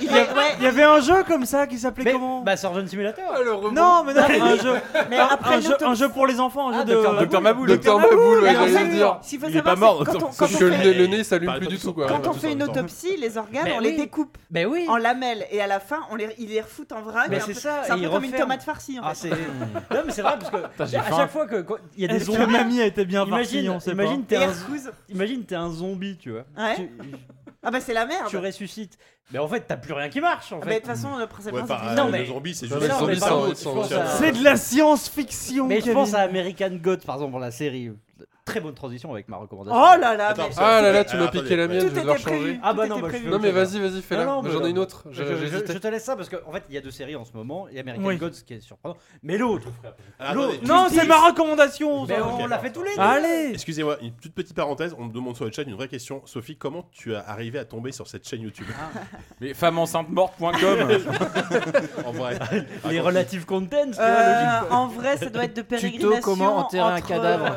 il 0.01 0.07
est- 0.07 0.11
ouais, 0.11 0.25
Il 0.59 0.63
y 0.63 0.67
avait 0.67 0.83
un 0.83 0.99
jeu 0.99 1.23
comme 1.23 1.45
ça 1.45 1.65
qui 1.65 1.77
s'appelait 1.79 2.03
Mais, 2.05 2.11
comment 2.11 2.41
bah 2.41 2.57
Surgeon 2.57 2.85
Simulator. 2.85 3.23
Ah. 3.29 3.39
Non, 3.71 4.03
mais 4.05 4.13
non, 4.13 4.21
un 4.21 4.57
jeu. 4.57 4.73
mais 5.09 5.17
Un, 5.17 5.27
après 5.27 5.55
un 5.55 5.61
jeu, 5.61 5.75
un 5.81 5.93
jeu 5.95 6.09
pour 6.09 6.27
les 6.27 6.39
enfants, 6.41 6.69
un 6.69 6.73
jeu 6.73 6.79
Ah, 6.81 6.85
de. 6.85 7.19
Docteur 7.19 7.41
Maboul. 7.41 7.67
Docteur 7.69 7.99
Maboul, 7.99 8.39
ouais, 8.43 8.49
Alors, 8.49 8.67
j'allais 8.67 8.73
ça, 8.73 8.83
dire. 8.85 9.19
Faut 9.21 9.27
Il 9.31 9.35
est 9.35 9.53
savoir, 9.53 9.63
pas 9.63 9.75
mort, 9.77 9.97
c'est 10.05 10.11
quand 10.11 10.23
on, 10.23 10.27
on 10.27 10.47
le, 10.65 10.71
fait, 10.71 10.93
le 10.93 11.07
nez, 11.07 11.23
ça 11.23 11.36
allume 11.37 11.51
Pas 11.51 11.57
plus 11.57 11.67
du 11.67 11.75
tous- 11.77 11.87
tout, 11.87 11.93
quoi. 11.93 12.07
quand 12.07 12.27
on 12.27 12.33
fait 12.33 12.51
une 12.51 12.61
autopsie, 12.63 13.17
les 13.17 13.37
organes, 13.37 13.63
Mais 13.65 13.73
on 13.73 13.79
les 13.79 13.95
découpe 13.95 14.37
oui. 14.53 14.85
en 14.87 14.97
lamelles 14.97 15.45
et 15.51 15.61
à 15.61 15.67
la 15.67 15.79
fin, 15.79 16.01
on 16.11 16.15
les, 16.15 16.29
ils 16.37 16.49
les 16.49 16.61
refoutent 16.61 16.91
en 16.91 17.01
vrac. 17.01 17.27
Mais 17.29 17.39
c'est 17.39 17.53
peu- 17.53 17.59
ça, 17.59 17.81
C'est 17.85 17.91
un 17.93 17.99
peu 17.99 18.09
comme 18.09 18.23
une 18.23 18.31
tomate 18.31 18.63
farcie 18.63 18.99
en 18.99 19.03
Ah, 19.05 19.13
fait. 19.15 19.29
non, 19.91 20.01
mais 20.05 20.11
c'est 20.11 20.21
vrai 20.21 20.35
parce 20.77 20.91
que 20.91 20.97
à 20.97 21.01
faim. 21.03 21.17
chaque 21.17 21.31
fois 21.31 21.47
que 21.47 21.65
il 21.95 22.01
y 22.01 22.05
a 22.05 22.07
des 22.13 22.19
zombies, 22.19 22.45
mamie 22.51 22.81
a 22.81 22.85
été 22.85 23.05
bien 23.05 23.25
farcie, 23.25 23.53
imagine, 23.55 23.69
on 23.71 23.79
sait 23.79 23.91
imagine 23.91 24.21
Et 24.21 24.25
t'es 24.25 24.35
ils 24.35 24.43
un, 24.43 24.47
recousent. 24.51 24.91
imagine 25.09 25.43
t'es 25.45 25.55
un 25.55 25.69
zombie, 25.71 26.17
tu 26.17 26.31
vois. 26.31 26.43
Ouais. 26.57 26.75
Tu, 26.75 26.89
Ah 27.63 27.71
bah 27.71 27.79
c'est 27.81 27.93
la 27.93 28.05
merde. 28.05 28.27
tu 28.29 28.37
ressuscites, 28.37 28.97
mais 29.31 29.39
en 29.39 29.47
fait 29.47 29.61
t'as 29.67 29.75
plus 29.77 29.91
rien 29.93 30.07
qui 30.09 30.21
marche 30.21 30.53
en 30.53 30.61
fait. 30.61 30.65
bah, 30.67 30.73
de 30.73 30.77
toute 30.79 30.87
façon, 30.87 31.17
le 31.17 31.27
principe 31.27 31.53
Ouais, 31.53 31.61
c'est 31.65 31.73
enfin, 31.73 31.95
Non, 31.95 32.07
euh, 32.07 32.11
mais- 32.11 32.19
le 32.19 32.25
zombie, 32.25 32.53
c'est 32.55 32.67
juste 32.67 32.79
mais 32.79 32.87
mais 32.87 33.15
C'est 34.17 34.31
de 34.31 34.43
la 34.43 34.55
science-fiction. 34.55 35.67
Mais 35.67 35.81
je 35.81 35.91
pense 35.91 36.13
à 36.13 36.19
American 36.21 36.69
Gods 36.81 36.97
par 37.05 37.15
exemple, 37.15 37.39
la 37.39 37.51
série. 37.51 37.91
Très 38.47 38.61
bonne 38.61 38.73
transition 38.73 39.11
avec 39.11 39.27
ma 39.27 39.37
recommandation. 39.37 39.77
Oh 39.79 39.99
là 39.99 40.15
là, 40.15 40.27
Attends, 40.29 40.47
mais- 40.47 40.53
ça- 40.53 40.61
Ah 40.65 40.81
là 40.81 40.91
là, 40.93 41.03
tu 41.05 41.17
m'as 41.17 41.27
piqué 41.27 41.39
attendez, 41.39 41.55
la 41.57 41.67
mienne, 41.67 41.81
tout 41.81 41.87
je 41.89 41.93
vais 41.93 41.99
devoir 42.01 42.17
prévu. 42.17 42.39
changer. 42.39 42.59
Ah 42.63 42.73
bah 42.73 42.87
non, 42.87 42.99
bah, 42.99 43.07
je 43.13 43.29
Non 43.29 43.39
mais 43.39 43.51
vas-y, 43.51 43.79
vas-y, 43.79 44.01
fais-la. 44.01 44.25
Non, 44.25 44.35
non, 44.37 44.41
mais 44.43 44.51
J'en 44.51 44.65
ai 44.65 44.69
une 44.69 44.79
autre. 44.79 45.03
Je, 45.11 45.23
je- 45.23 45.35
J'hésitais. 45.35 45.73
je 45.73 45.77
te 45.79 45.87
laisse 45.87 46.03
ça 46.05 46.15
parce 46.15 46.29
qu'en 46.29 46.51
fait 46.53 46.63
il 46.69 46.75
y 46.75 46.77
a 46.77 46.81
deux 46.81 46.91
séries 46.91 47.15
en 47.17 47.25
ce 47.25 47.33
moment 47.33 47.67
et 47.69 47.79
American 47.79 48.05
Oui. 48.05 48.17
Gods 48.17 48.29
qui 48.45 48.53
est 48.53 48.61
surprenant. 48.61 48.95
Mais 49.21 49.37
l'autre. 49.37 49.67
Ah, 50.19 50.33
Non, 50.33 50.87
c'est 50.89 51.05
ma 51.05 51.17
recommandation. 51.27 52.05
Mais 52.07 52.15
on 52.21 52.47
l'a 52.47 52.59
fait 52.59 52.71
tous 52.71 52.83
les 52.83 52.95
deux. 52.95 53.01
Allez. 53.01 53.49
Excusez-moi, 53.53 53.97
une 54.01 54.13
toute 54.13 54.33
petite 54.33 54.55
parenthèse, 54.55 54.95
on 54.97 55.03
me 55.05 55.13
demande 55.13 55.35
sur 55.35 55.43
le 55.45 55.51
chat 55.51 55.63
une 55.63 55.75
vraie 55.75 55.89
question. 55.89 56.21
Sophie, 56.25 56.55
comment 56.55 56.85
tu 56.91 57.13
as 57.15 57.19
arrivé 57.27 57.59
à 57.59 57.65
tomber 57.65 57.91
sur 57.91 58.07
cette 58.07 58.27
chaîne 58.27 58.41
YouTube 58.41 58.67
Mais 59.41 59.53
femmeenceintemorte.com. 59.53 60.89
En 62.05 62.11
vrai. 62.11 62.39
Les 62.89 62.99
relative 63.01 63.45
contents, 63.45 63.91
Euh, 63.99 64.59
en 64.71 64.87
vrai, 64.87 65.17
ça 65.17 65.25
doit 65.29 65.43
être 65.45 65.55
de 65.55 65.61
pérégrination. 65.63 66.09
Tuto 66.11 66.21
comment 66.21 66.57
enterrer 66.57 66.91
un 66.93 67.01
cadavre. 67.01 67.55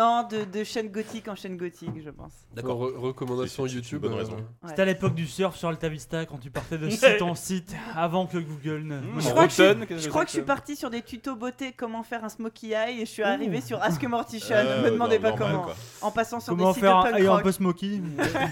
Non, 0.00 0.26
de, 0.26 0.44
de 0.44 0.64
chaîne 0.64 0.88
gothique 0.88 1.28
en 1.28 1.34
chaîne 1.34 1.56
gothique, 1.58 1.90
je 2.02 2.08
pense. 2.10 2.32
D'accord. 2.54 2.80
Re- 2.82 2.96
Recommandation 2.96 3.64
C'est- 3.64 3.68
c'est 3.68 3.76
une 3.76 3.82
YouTube. 3.82 4.00
bonne 4.02 4.12
euh, 4.12 4.16
raison. 4.16 4.36
C'était 4.66 4.82
à 4.82 4.84
l'époque 4.86 5.14
du 5.14 5.26
surf 5.26 5.54
sur 5.56 5.68
Alta 5.68 5.88
Vista 5.90 6.24
quand 6.24 6.38
tu 6.38 6.50
partais 6.50 6.78
de 6.78 6.88
site 6.90 7.20
en 7.20 7.34
site 7.34 7.74
avant 7.94 8.26
que 8.26 8.38
Google 8.38 8.82
ne. 8.84 9.00
Je 9.20 9.28
crois 9.28 9.46
que 9.46 9.52
je 9.98 10.08
crois 10.08 10.22
que 10.24 10.28
je 10.30 10.36
suis 10.36 10.42
parti 10.42 10.74
sur 10.76 10.88
des 10.88 11.02
tutos 11.02 11.36
beauté, 11.36 11.72
comment 11.76 12.02
faire 12.02 12.24
un 12.24 12.30
smokey 12.30 12.68
eye 12.68 13.02
et 13.02 13.06
je 13.06 13.10
suis 13.10 13.22
arrivé 13.22 13.60
sur 13.60 13.82
Ask 13.82 14.02
a 14.02 14.08
Mortician. 14.08 14.56
Euh, 14.60 14.84
Me 14.84 14.90
demandez 14.90 15.16
non, 15.18 15.22
pas 15.22 15.30
normal, 15.30 15.50
comment. 15.52 15.62
quoi. 15.64 15.76
En 16.00 16.10
passant 16.10 16.40
sur 16.40 16.54
Comment 16.56 16.68
des 16.68 16.74
sites 16.74 16.80
faire 16.84 17.02
de 17.02 17.08
un 17.08 17.12
punk 17.12 17.20
un 17.26 17.30
rock. 17.32 17.42
peu 17.42 17.52
smoky 17.52 18.02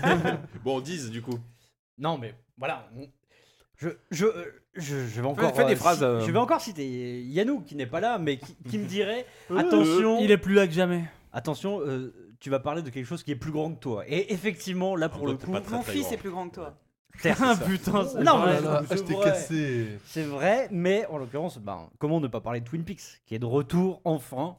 Bon, 0.64 0.80
10 0.80 1.10
du 1.10 1.22
coup. 1.22 1.38
Non, 1.96 2.18
mais 2.18 2.34
voilà. 2.58 2.88
on- 2.96 3.08
Je, 3.76 3.88
je, 4.10 4.26
euh, 4.26 4.44
je, 4.74 5.06
je 5.06 5.20
vais 5.20 5.26
encore. 5.26 5.54
fais 5.54 5.64
des 5.64 5.72
euh, 5.72 5.76
phrases, 5.76 5.98
ci- 5.98 6.04
euh. 6.04 6.20
Je 6.20 6.30
vais 6.30 6.38
encore 6.38 6.60
citer 6.60 7.22
Yannou 7.22 7.60
qui 7.62 7.74
n'est 7.74 7.86
pas 7.86 8.00
là, 8.00 8.18
mais 8.18 8.36
qui, 8.38 8.54
qui 8.68 8.76
me 8.78 8.84
dirait 8.86 9.24
attention, 9.56 10.18
Il 10.20 10.30
est 10.30 10.36
plus 10.38 10.54
là 10.54 10.66
que 10.66 10.72
jamais. 10.74 11.04
Attention, 11.38 11.80
euh, 11.80 12.12
tu 12.40 12.50
vas 12.50 12.58
parler 12.60 12.82
de 12.82 12.90
quelque 12.90 13.06
chose 13.06 13.22
qui 13.22 13.30
est 13.30 13.36
plus 13.36 13.52
grand 13.52 13.72
que 13.74 13.80
toi. 13.80 14.04
Et 14.06 14.32
effectivement, 14.32 14.94
là 14.96 15.08
pour 15.08 15.22
En 15.22 15.26
le 15.26 15.36
t'es 15.36 15.46
coup, 15.46 15.52
très, 15.58 15.76
Mon 15.76 15.82
très 15.82 15.92
fils 15.92 16.02
grand. 16.02 16.12
est 16.12 16.16
plus 16.18 16.30
grand 16.30 16.48
que 16.48 16.54
toi. 16.56 16.74
Ah 17.24 17.34
ça- 17.34 17.56
putain, 17.66 18.06
c'est 18.06 18.22
Non, 18.22 18.38
vrai. 18.38 18.60
mais- 18.60 18.68
Ah, 18.68 18.82
c'est 18.88 18.96
je 18.98 19.02
t'ai 19.02 19.14
vrai. 19.14 19.24
cassé. 19.24 19.86
c'est 20.04 20.22
vrai, 20.22 20.68
mais 20.70 21.04
en 21.06 21.18
l'occurrence, 21.18 21.58
ben, 21.58 21.88
comment 21.98 22.20
ne 22.20 22.28
pas 22.28 22.40
parler 22.40 22.60
de 22.60 22.64
Twin 22.68 22.84
Peaks, 22.84 23.22
qui 23.26 23.34
est 23.34 23.38
de 23.40 23.44
retour 23.46 24.00
enfin. 24.04 24.56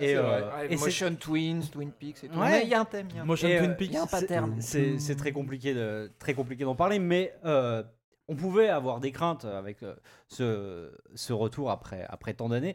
Et, 0.00 0.08
C'est 0.08 0.14
vrai. 0.16 0.42
euh, 0.42 0.56
Ouais, 0.56 0.66
et 0.72 0.76
c'est- 0.78 0.84
Motion 0.84 1.14
Twins, 1.14 1.62
Twin 1.70 1.92
Peaks 1.92 2.24
et 2.24 2.28
tout. 2.28 2.38
Ouais. 2.38 2.62
Il 2.64 2.68
y 2.70 2.74
a 2.74 2.80
un 2.80 2.84
thème. 2.84 3.06
y 3.14 3.18
a 3.18 3.22
un- 3.22 3.24
Motion 3.24 3.46
Et, 3.46 3.58
Twin 3.58 3.70
euh, 3.70 3.74
Peaks. 3.74 3.90
il 3.90 3.94
y 3.94 3.96
a 3.98 4.02
un 4.02 4.06
c'est- 4.06 4.20
pattern. 4.20 4.56
C'est 4.60 4.98
c'est 4.98 5.14
très 5.16 5.30
compliqué 5.32 5.74
de 5.74 6.10
très 6.18 6.34
compliqué 6.34 6.64
d'en 6.64 6.74
parler, 6.74 6.98
mais 6.98 7.34
euh, 7.44 7.84
on 8.26 8.34
pouvait 8.34 8.68
avoir 8.68 8.98
des 8.98 9.12
craintes 9.12 9.44
avec 9.44 9.82
euh, 9.84 9.94
ce, 10.28 10.90
ce 11.14 11.32
retour 11.32 11.70
après 11.70 12.04
après 12.08 12.34
tant 12.34 12.48
d'années. 12.48 12.74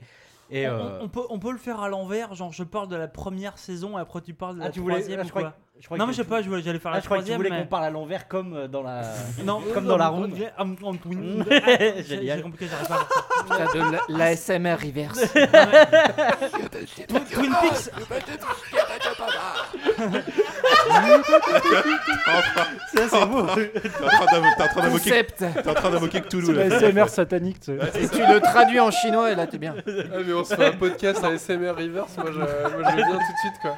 Et 0.49 0.67
On- 0.67 0.71
euh, 0.71 0.99
on, 1.01 1.05
on 1.05 1.09
peut, 1.09 1.21
on 1.29 1.39
peut 1.39 1.51
le 1.51 1.57
faire 1.57 1.79
à 1.81 1.89
l'envers, 1.89 2.33
genre 2.35 2.53
je 2.53 2.63
parle 2.63 2.87
de 2.87 2.95
la 2.95 3.07
première 3.07 3.57
saison 3.57 3.97
et 3.97 4.01
après 4.01 4.21
tu 4.21 4.33
parles 4.33 4.55
de 4.57 4.61
ah, 4.61 4.65
la 4.65 4.71
voulais 4.71 4.95
troisième 4.95 5.19
ah, 5.21 5.25
ou 5.25 5.29
quoi 5.29 5.53
je 5.79 5.95
Non 5.95 6.05
mais 6.07 6.11
je 6.13 6.17
sais 6.17 6.23
tu- 6.23 6.29
pas, 6.29 6.41
je 6.41 6.49
voulais- 6.49 6.61
j'allais 6.61 6.79
faire 6.79 6.91
ah, 6.91 6.95
la 6.95 7.01
je 7.01 7.05
croyais 7.05 7.21
que 7.23 7.27
tu 7.27 7.33
troisième 7.33 7.37
voulais 7.37 7.49
mais... 7.49 7.63
qu'on 7.65 7.69
parle 7.69 7.85
à 7.85 7.89
l'envers 7.89 8.27
comme 8.27 8.53
euh, 8.55 8.67
dans 8.67 8.81
la 8.83 9.01
Non, 9.43 9.61
comme 9.73 9.85
dans 9.85 9.97
la 9.97 10.11
on- 10.11 10.15
ronde. 10.17 10.33
Génial. 12.07 12.37
J'ai 12.37 12.41
compliqué, 12.43 12.67
j'arrive 12.69 12.87
pas 12.87 12.95
à 12.95 13.55
faire 13.57 13.69
ça. 13.69 13.73
Putain, 13.73 13.91
de 13.91 14.17
l'ASMR 14.17 14.75
reverse. 14.75 15.31
Twin 17.31 17.53
Peaks, 17.61 17.91
Ça 22.93 23.07
c'est 23.09 23.25
beau. 23.25 23.43
T'es 23.45 24.03
en 24.03 24.07
train 24.07 24.25
t'es 24.57 24.63
en 24.63 24.67
train 24.67 24.81
d'invoquer 24.81 25.09
Concept. 25.09 25.37
t'es 25.63 25.69
en 25.69 25.73
train 25.73 25.89
d'invoquer 25.91 26.21
Cthulhu 26.21 26.53
là. 26.53 26.79
SMR 26.79 27.09
satanique. 27.09 27.59
tu 27.59 27.77
sais. 27.77 28.03
Et 28.03 28.07
tu 28.09 28.19
le 28.19 28.39
traduis 28.39 28.79
en 28.79 28.91
chinois 28.91 29.31
et 29.31 29.35
là 29.35 29.47
t'es 29.47 29.57
bien. 29.57 29.75
Ah, 29.87 30.17
mais 30.25 30.33
on 30.33 30.43
se 30.43 30.55
fait 30.55 30.67
un 30.67 30.71
podcast 30.73 31.23
à 31.23 31.37
SMR 31.37 31.75
Reverse. 31.75 32.15
Moi, 32.17 32.27
je, 32.31 32.37
moi, 32.39 32.47
je 32.91 32.95
vais 32.95 33.03
bien 33.03 33.05
tout 33.13 33.17
de 33.17 33.39
suite, 33.39 33.61
quoi. 33.61 33.77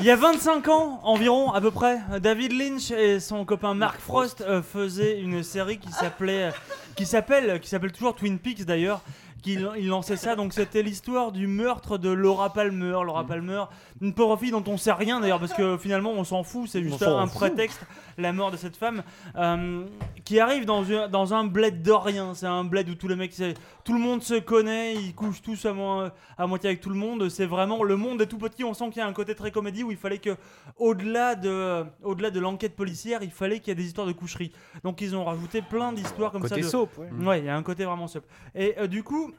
Il 0.00 0.06
y 0.06 0.10
a 0.10 0.16
25 0.16 0.68
ans 0.68 1.00
environ, 1.04 1.52
à 1.52 1.60
peu 1.60 1.70
près, 1.70 1.98
David 2.20 2.52
Lynch 2.52 2.90
et 2.90 3.20
son 3.20 3.44
copain 3.44 3.74
Mark 3.74 4.00
Frost 4.00 4.40
euh, 4.40 4.62
faisaient 4.62 5.20
une 5.20 5.42
série 5.42 5.78
qui 5.78 5.92
s'appelait, 5.92 6.50
qui 6.96 7.06
s'appelle, 7.06 7.60
qui 7.60 7.68
s'appelle 7.68 7.92
toujours 7.92 8.14
Twin 8.14 8.38
Peaks 8.38 8.64
d'ailleurs. 8.64 9.00
Qui 9.42 9.58
il 9.76 9.88
lançait 9.88 10.16
ça, 10.16 10.36
donc 10.36 10.52
c'était 10.52 10.82
l'histoire 10.84 11.32
du 11.32 11.48
meurtre 11.48 11.98
de 11.98 12.08
Laura 12.08 12.52
Palmer. 12.52 12.98
Laura 13.04 13.26
Palmer, 13.26 13.64
une 14.00 14.14
pauvre 14.14 14.36
fille 14.36 14.52
dont 14.52 14.62
on 14.68 14.76
sait 14.76 14.92
rien 14.92 15.18
d'ailleurs, 15.18 15.40
parce 15.40 15.52
que 15.52 15.76
finalement 15.78 16.12
on 16.12 16.22
s'en 16.22 16.44
fout, 16.44 16.68
c'est 16.70 16.80
juste 16.80 17.00
un 17.18 17.26
prétexte, 17.26 17.80
la 18.18 18.32
mort 18.32 18.52
de 18.52 18.56
cette 18.56 18.76
femme, 18.76 19.02
euh, 19.34 19.84
qui 20.24 20.38
arrive 20.38 20.64
dans, 20.64 20.84
un- 20.92 21.08
dans 21.08 21.34
un 21.34 21.42
bled 21.42 21.82
d'Orient. 21.82 22.34
C'est 22.34 22.46
un 22.46 22.62
bled 22.62 22.88
où 22.88 22.94
tous 22.94 23.08
les 23.08 23.16
mecs, 23.16 23.32
c'est- 23.32 23.54
tout 23.84 23.92
le 23.94 23.98
monde 23.98 24.22
se 24.22 24.34
connaît, 24.38 24.94
ils 24.94 25.14
couchent 25.14 25.42
tous 25.42 25.64
à, 25.66 25.72
mo- 25.72 26.04
à 26.38 26.46
moitié 26.46 26.68
avec 26.70 26.80
tout 26.80 26.88
le 26.90 26.94
monde. 26.96 27.28
C'est 27.28 27.46
vraiment 27.46 27.82
le 27.82 27.96
monde 27.96 28.20
est 28.22 28.26
tout 28.26 28.38
petit. 28.38 28.64
On 28.64 28.74
sent 28.74 28.90
qu'il 28.90 28.98
y 28.98 29.00
a 29.00 29.06
un 29.06 29.12
côté 29.12 29.34
très 29.34 29.50
comédie 29.50 29.82
où 29.82 29.90
il 29.90 29.96
fallait 29.96 30.18
que, 30.18 30.36
au-delà 30.76 31.34
de, 31.34 31.84
au-delà 32.02 32.30
de 32.30 32.40
l'enquête 32.40 32.76
policière, 32.76 33.22
il 33.22 33.30
fallait 33.30 33.58
qu'il 33.60 33.68
y 33.68 33.72
ait 33.72 33.74
des 33.76 33.86
histoires 33.86 34.06
de 34.06 34.12
coucherie. 34.12 34.52
Donc 34.84 35.00
ils 35.00 35.16
ont 35.16 35.24
rajouté 35.24 35.62
plein 35.62 35.92
d'histoires 35.92 36.32
comme 36.32 36.42
ça. 36.42 36.48
Côté 36.50 36.60
de- 36.62 36.66
soap, 36.66 36.96
ouais. 36.98 37.10
Ouais, 37.26 37.38
il 37.40 37.44
y 37.46 37.48
a 37.48 37.56
un 37.56 37.62
côté 37.62 37.84
vraiment 37.84 38.06
soap. 38.08 38.24
Et 38.54 38.74
euh, 38.78 38.86
du 38.86 39.02
coup, 39.02 39.32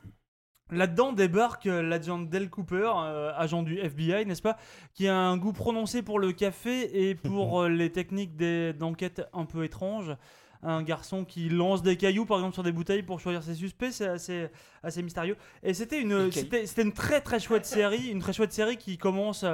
là-dedans 0.72 1.14
débarque 1.14 1.68
euh, 1.68 1.82
l'agent 1.82 2.20
Del 2.20 2.50
Cooper, 2.50 2.92
euh, 2.96 3.32
agent 3.36 3.64
du 3.64 3.78
FBI, 3.80 4.26
n'est-ce 4.26 4.42
pas, 4.42 4.58
qui 4.94 5.08
a 5.08 5.16
un 5.18 5.38
goût 5.38 5.54
prononcé 5.54 6.02
pour 6.02 6.20
le 6.20 6.32
café 6.32 7.10
et 7.10 7.16
pour 7.16 7.62
euh, 7.64 7.70
les 7.70 7.92
techniques 7.92 8.36
d'enquête 8.78 9.22
un 9.34 9.46
peu 9.46 9.64
étranges. 9.64 10.16
Un 10.66 10.82
garçon 10.82 11.26
qui 11.26 11.50
lance 11.50 11.82
des 11.82 11.98
cailloux, 11.98 12.26
par 12.26 12.38
exemple, 12.38 12.54
sur 12.54 12.64
des 12.64 12.72
bouteilles 12.72 13.04
pour 13.04 13.20
choisir 13.20 13.44
ses 13.44 13.56
suspects, 13.56 13.92
c'est 13.92 14.08
assez, 14.08 14.48
assez 14.82 15.04
mystérieux. 15.04 15.36
Et 15.62 15.74
c'était 15.74 16.02
une, 16.02 16.32
c'était, 16.32 16.66
c'était 16.66 16.84
une 16.84 16.94
très 16.94 17.20
très 17.22 17.40
chouette 17.40 17.66
série, 17.66 18.08
une 18.08 18.20
très 18.20 18.34
chouette 18.34 18.54
série 18.54 18.78
qui 18.78 18.98
commence. 18.98 19.46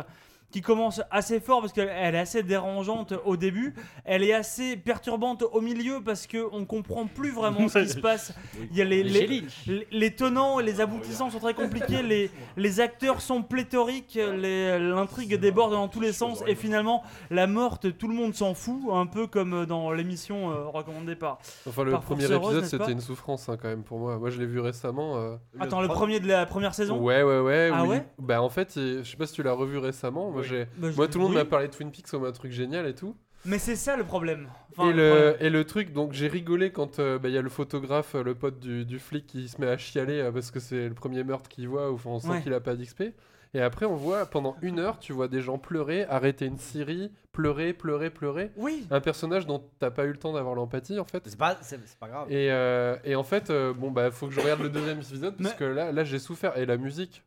Qui 0.51 0.61
commence 0.61 1.01
assez 1.11 1.39
fort 1.39 1.61
parce 1.61 1.73
qu'elle 1.73 1.91
elle 1.93 2.15
est 2.15 2.19
assez 2.19 2.41
dérangeante 2.43 3.13
au 3.25 3.37
début. 3.37 3.73
Elle 4.05 4.23
est 4.23 4.33
assez 4.33 4.77
perturbante 4.77 5.43
au 5.51 5.61
milieu 5.61 6.01
parce 6.03 6.25
que 6.27 6.47
on 6.51 6.65
comprend 6.65 7.05
plus 7.05 7.31
vraiment 7.31 7.67
ce 7.67 7.79
qui 7.79 7.89
se 7.89 7.99
passe. 7.99 8.33
Il 8.71 8.77
y 8.77 8.81
a 8.81 8.85
les, 8.85 9.03
les, 9.03 9.27
Lynch. 9.27 9.65
les- 9.67 9.87
les 9.91 10.15
tenants 10.15 10.59
et 10.59 10.63
les 10.63 10.81
aboutissants 10.81 11.29
sont 11.29 11.39
très 11.39 11.53
compliqués. 11.53 12.01
les, 12.01 12.31
les 12.57 12.79
acteurs 12.79 13.21
sont 13.21 13.43
pléthoriques. 13.43 14.17
L'intrigue 14.19 15.35
déborde 15.35 15.71
dans 15.73 15.87
tous 15.87 16.01
les 16.01 16.13
sens. 16.13 16.43
Et 16.47 16.55
finalement, 16.55 17.03
la 17.29 17.47
morte, 17.47 17.97
tout 17.97 18.07
le 18.07 18.13
monde 18.13 18.33
s'en 18.33 18.53
fout. 18.53 18.79
Un 18.91 19.05
peu 19.05 19.27
comme 19.27 19.65
dans 19.65 19.91
l'émission 19.91 20.51
euh, 20.51 20.67
recommandée 20.67 21.15
par. 21.15 21.39
Enfin, 21.67 21.83
le 21.83 21.91
par 21.91 22.01
premier 22.01 22.25
Force 22.25 22.45
épisode, 22.53 22.65
c'était 22.65 22.91
une 22.91 23.01
souffrance 23.01 23.49
hein, 23.49 23.57
quand 23.61 23.67
même 23.67 23.83
pour 23.83 23.99
moi. 23.99 24.17
Moi, 24.17 24.29
je 24.29 24.39
l'ai 24.39 24.45
vu 24.45 24.59
récemment. 24.59 25.17
euh, 25.17 25.35
Attends, 25.59 25.81
le 25.81 25.87
premier 25.87 26.19
de 26.19 26.27
la 26.27 26.45
première 26.45 26.73
saison? 26.73 26.97
Ouais, 26.99 27.23
ouais, 27.23 27.39
ouais. 27.39 27.69
Ah 27.73 27.83
oui. 27.83 27.89
ouais? 27.89 28.05
Bah, 28.17 28.41
en 28.41 28.49
fait, 28.49 28.73
je 28.75 29.03
sais 29.03 29.17
pas 29.17 29.25
si 29.27 29.33
tu 29.33 29.43
l'as 29.43 29.53
revu 29.53 29.77
récemment. 29.77 30.31
Moi, 30.39 30.43
Oui. 30.43 30.47
j'ai- 30.49 30.67
Bah, 30.77 30.87
moi 30.95 31.07
tout 31.07 31.17
le 31.17 31.23
monde 31.23 31.31
oui. 31.33 31.37
m'a 31.37 31.45
parlé 31.45 31.67
de 31.67 31.73
Twin 31.73 31.91
Peaks 31.91 32.07
comme 32.09 32.25
un 32.25 32.31
truc 32.31 32.51
génial 32.51 32.87
et 32.87 32.95
tout. 32.95 33.15
Mais 33.45 33.57
c'est 33.57 33.77
ça 33.77 33.95
le 33.95 34.03
problème. 34.03 34.49
Enfin, 34.71 34.89
et, 34.89 34.93
le 34.93 35.03
le, 35.03 35.09
problème. 35.15 35.35
et 35.39 35.49
le 35.49 35.63
truc, 35.63 35.93
donc 35.93 36.11
j'ai 36.13 36.27
rigolé 36.27 36.71
quand 36.71 36.99
euh, 36.99 37.17
bah, 37.19 37.29
il 37.29 37.35
y 37.35 37.37
a 37.37 37.41
le 37.41 37.49
photographe, 37.49 38.15
euh, 38.15 38.23
le 38.23 38.35
pote 38.35 38.59
du, 38.59 38.83
du 38.85 38.99
flic, 38.99 39.25
qui 39.27 39.47
se 39.47 39.61
met 39.61 39.67
à 39.67 39.77
chialer 39.77 40.19
euh, 40.19 40.31
parce 40.31 40.51
que 40.51 40.59
c'est 40.59 40.89
le 40.89 40.93
premier 40.93 41.23
meurtre 41.23 41.47
qu'il 41.49 41.67
voit, 41.69 41.89
ou 41.89 41.95
enfin, 41.95 42.09
on 42.09 42.19
sent 42.19 42.27
Ouais. 42.29 42.41
qu'il 42.41 42.53
a 42.53 42.59
pas 42.59 42.75
d'XP. 42.75 43.13
Et 43.55 43.61
après, 43.61 43.85
on 43.87 43.95
voit 43.95 44.25
pendant 44.27 44.55
une 44.61 44.77
heure, 44.77 44.99
tu 44.99 45.11
vois 45.11 45.27
des 45.27 45.41
gens 45.41 45.57
pleurer, 45.57 46.03
arrêter 46.03 46.45
une 46.45 46.59
série, 46.59 47.11
pleurer, 47.31 47.73
pleurer, 47.73 48.11
pleurer. 48.11 48.51
Oui. 48.57 48.85
Un 48.91 48.99
personnage 48.99 49.47
dont 49.47 49.63
t'as 49.79 49.89
pas 49.89 50.03
eu 50.05 50.09
le 50.11 50.17
temps 50.17 50.33
d'avoir 50.33 50.53
l'empathie, 50.53 50.99
en 50.99 51.03
fait. 51.05 51.23
C'est 51.25 51.35
pas, 51.39 51.57
c'est 51.61 51.79
pas 51.97 52.09
grave. 52.09 52.31
Et, 52.31 52.51
euh, 52.51 52.95
et 53.05 53.15
en 53.15 53.23
fait, 53.23 53.49
euh, 53.49 53.73
bon, 53.73 53.89
bah, 53.89 54.11
faut 54.11 54.27
que 54.27 54.33
je 54.33 54.39
regarde 54.41 54.61
le 54.61 54.69
deuxième 54.69 54.97
épisode 54.99 55.35
parce 55.41 55.55
que 55.55 55.63
là, 55.63 55.91
là 55.91 56.03
j'ai 56.03 56.19
souffert. 56.19 56.57
Et 56.59 56.65
la 56.67 56.77
musique. 56.77 57.23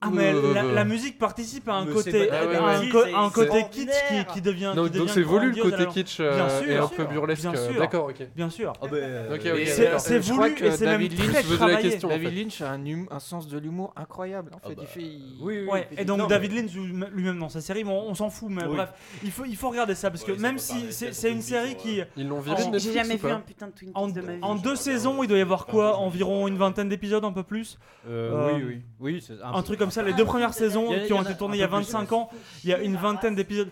Ah 0.00 0.10
mais 0.12 0.32
Euh, 0.32 0.54
la, 0.54 0.62
euh, 0.64 0.74
la 0.74 0.84
musique 0.84 1.18
participe 1.18 1.68
à 1.68 1.74
un 1.74 1.84
côté, 1.86 2.28
Ah 2.30 2.46
ouais, 2.46 2.54
un, 2.56 2.80
ouais. 2.82 2.88
co- 2.88 3.02
C'est- 3.02 3.12
un 3.14 3.28
c'est 3.30 3.34
côté 3.34 3.66
kitsch 3.68 3.90
qui, 4.08 4.24
qui 4.34 4.40
devient. 4.40 4.72
Donc- 4.76 4.92
qui 4.92 4.98
donc 4.98 5.08
c'est 5.10 5.22
voulu, 5.22 5.50
le 5.50 5.60
côté 5.60 5.86
kitsch, 5.86 6.20
euh, 6.20 6.36
Bien 6.36 6.48
sûr, 6.48 6.70
et 6.70 6.76
un 6.76 6.86
peu 6.86 7.04
burlesque, 7.04 7.42
Bien 7.42 7.54
euh, 7.56 7.70
sûr, 7.72 7.80
d'accord, 7.80 8.04
ok. 8.04 8.28
Bien 8.36 8.48
sûr. 8.48 8.72
Ah 8.80 8.86
bah, 8.86 8.96
euh, 8.96 9.34
Ok, 9.34 9.40
ok, 9.40 9.58
Et, 9.58 9.66
C'est- 9.66 9.88
euh, 9.88 9.98
c'est 9.98 10.20
voulu 10.20 10.54
que 10.54 10.66
et 10.66 10.70
c'est 10.70 10.84
même 10.84 10.94
David 11.00 11.16
très 11.18 11.26
Lynch, 11.32 11.50
la 11.50 11.56
travaillé. 11.56 11.90
question. 11.90 12.08
en 12.08 12.12
David 12.12 12.28
fait. 12.28 12.34
Lynch 12.36 12.60
a 12.60 12.70
un, 12.70 12.86
hum- 12.86 13.08
un 13.10 13.18
sens 13.18 13.48
de 13.48 13.58
l'humour 13.58 13.92
incroyable. 13.96 14.52
En 14.54 14.68
fait, 14.68 14.76
il 14.80 14.86
fait. 14.86 15.00
il- 15.02 15.36
Oui, 15.40 15.58
oui, 15.62 15.66
Ouais, 15.68 15.88
oui. 15.90 15.96
et 16.00 16.04
donc 16.04 16.18
Non, 16.18 16.26
David 16.28 16.52
Lynch 16.52 16.72
lui-même 17.12 17.40
dans 17.40 17.48
sa 17.48 17.60
série, 17.60 17.82
bon, 17.82 18.04
on 18.06 18.14
s'en 18.14 18.30
fout, 18.30 18.50
mais 18.52 18.62
bref, 18.66 18.90
il 19.24 19.32
faut, 19.32 19.46
il 19.46 19.56
faut 19.56 19.68
regarder 19.70 19.96
ça 19.96 20.10
parce 20.12 20.22
que 20.22 20.30
même 20.30 20.58
si 20.58 20.92
c'est 20.92 21.32
une 21.32 21.42
série 21.42 21.74
qui, 21.74 22.02
Ils 22.16 22.28
l'ont 22.28 22.38
En- 22.38 22.40
viré 22.40 22.62
J'ai 22.78 22.92
jamais 22.92 23.16
vu 23.16 23.28
un 23.30 23.40
putain 23.40 23.66
de 23.66 23.72
Twin 23.72 23.90
en, 23.94 24.06
Peaks 24.06 24.14
de 24.14 24.20
ma 24.20 24.32
vie. 24.34 24.38
en 24.42 24.54
deux 24.54 24.76
saisons, 24.76 25.24
il 25.24 25.26
doit 25.26 25.38
y 25.38 25.40
avoir 25.40 25.66
quoi 25.66 25.96
Environ 25.98 26.46
une 26.46 26.56
vingtaine 26.56 26.88
d'épisodes, 26.88 27.24
un 27.24 27.32
peu 27.32 27.42
plus? 27.42 27.78
Euh, 28.08 28.28
Euh, 28.28 28.52
oui, 28.54 28.62
oui. 28.64 28.82
Oui, 29.00 29.26
Un 29.42 29.62
truc 29.62 29.78
comme 29.78 29.87
ça, 29.90 30.02
les 30.02 30.12
deux 30.12 30.24
premières 30.24 30.54
saisons 30.54 30.88
qui 31.06 31.12
ont 31.12 31.22
été 31.22 31.36
tournées 31.36 31.56
il 31.56 31.60
y 31.60 31.62
a 31.62 31.68
peu 31.68 31.76
plus, 31.76 31.84
25 31.84 32.12
ans, 32.12 32.30
il 32.64 32.70
y 32.70 32.74
a 32.74 32.78
une 32.80 32.96
vingtaine 32.96 33.34
d'épisodes. 33.34 33.70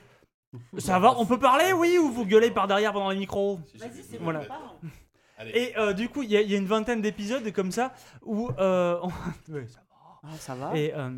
Ça 0.78 0.98
va, 0.98 1.14
on 1.18 1.26
peut 1.26 1.38
parler, 1.38 1.72
oui, 1.72 1.98
ou 1.98 2.10
vous 2.10 2.24
gueulez 2.24 2.50
par 2.50 2.66
derrière 2.66 2.92
pendant 2.92 3.10
les 3.10 3.18
micros 3.18 3.60
Voilà. 4.20 4.40
Allez. 5.38 5.50
Et 5.54 5.78
euh, 5.78 5.92
du 5.92 6.08
coup, 6.08 6.22
il 6.22 6.30
y, 6.30 6.36
a- 6.36 6.40
il 6.40 6.50
y 6.50 6.54
a 6.54 6.58
une 6.58 6.66
vingtaine 6.66 7.02
d'épisodes 7.02 7.50
comme 7.52 7.70
ça 7.70 7.92
où. 8.22 8.48
euh, 8.58 8.98
on- 9.02 9.08
Ouais, 9.52 9.66
ça 9.68 9.80
va. 9.90 9.96
Ah, 10.22 10.36
ça 10.38 10.54
va. 10.54 10.70
Et 10.78 10.94
euh, 10.94 11.10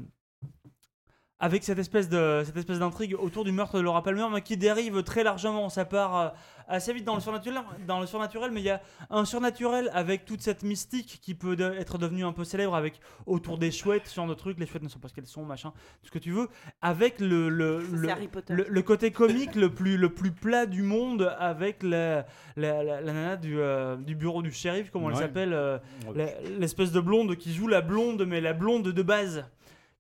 avec 1.41 1.63
cette 1.63 1.79
espèce 1.79 2.09
de 2.09 2.43
cette 2.45 2.57
espèce 2.57 2.81
d'intrigue 2.81 3.15
autour 3.19 3.45
du 3.45 3.53
meurtre 3.53 3.77
de 3.77 3.83
Laura 3.83 4.03
Palmer, 4.03 4.27
mais 4.33 4.43
qui 4.43 4.57
dérive 4.57 5.03
très 5.05 5.23
largement. 5.23 5.69
Ça 5.69 5.85
part 5.85 6.17
euh, 6.17 6.29
assez 6.67 6.93
vite 6.93 7.05
dans 7.05 7.15
le 7.15 7.21
surnaturel, 7.21 7.63
dans 7.87 8.01
le 8.01 8.07
surnaturel, 8.07 8.51
mais 8.51 8.61
il 8.61 8.65
y 8.67 8.71
a 8.71 8.81
un 9.11 9.25
surnaturel 9.25 9.89
avec 9.95 10.25
toute 10.25 10.43
cette 10.43 10.65
mystique 10.65 11.21
qui 11.23 11.35
peut 11.35 11.55
de- 11.55 11.73
être 11.79 11.97
devenue 11.97 12.25
un 12.25 12.33
peu 12.33 12.43
célèbre 12.43 12.75
avec 12.75 13.01
autour 13.27 13.57
des 13.57 13.71
chouettes, 13.71 14.07
ce 14.09 14.17
genre 14.17 14.27
de 14.27 14.35
trucs. 14.35 14.59
Les 14.59 14.67
chouettes 14.67 14.83
ne 14.83 14.89
sont 14.89 14.99
pas 14.99 15.07
ce 15.09 15.15
qu'elles 15.15 15.27
sont, 15.27 15.45
machin, 15.45 15.71
tout 16.03 16.07
ce 16.09 16.11
que 16.11 16.19
tu 16.19 16.33
veux. 16.33 16.49
Avec 16.83 17.21
le 17.21 17.49
le, 17.49 17.83
Ça, 17.85 17.87
le, 17.97 18.05
c'est 18.05 18.11
Harry 18.11 18.29
Potter. 18.29 18.55
le- 18.55 18.67
le 18.69 18.83
côté 18.83 19.13
comique 19.13 19.55
le 19.55 19.71
plus 19.73 19.97
le 19.97 20.13
plus 20.13 20.33
plat 20.33 20.67
du 20.67 20.83
monde 20.83 21.35
avec 21.39 21.85
la 21.85 22.27
la, 22.57 22.83
la, 22.83 23.01
la 23.01 23.13
nana 23.13 23.37
du, 23.37 23.61
euh, 23.61 23.97
du 23.97 24.17
bureau 24.17 24.43
du 24.43 24.51
shérif, 24.51 24.91
comment 24.91 25.09
elle 25.11 25.15
Ouais. 25.15 25.23
s'appelle 25.23 25.53
euh, 25.53 25.79
Ouais. 26.13 26.37
l'espèce 26.59 26.91
de 26.91 26.99
blonde 27.01 27.37
qui 27.37 27.55
joue 27.55 27.69
la 27.69 27.81
blonde, 27.81 28.25
mais 28.27 28.41
la 28.41 28.55
blonde 28.55 28.89
de 28.89 29.03
base. 29.03 29.45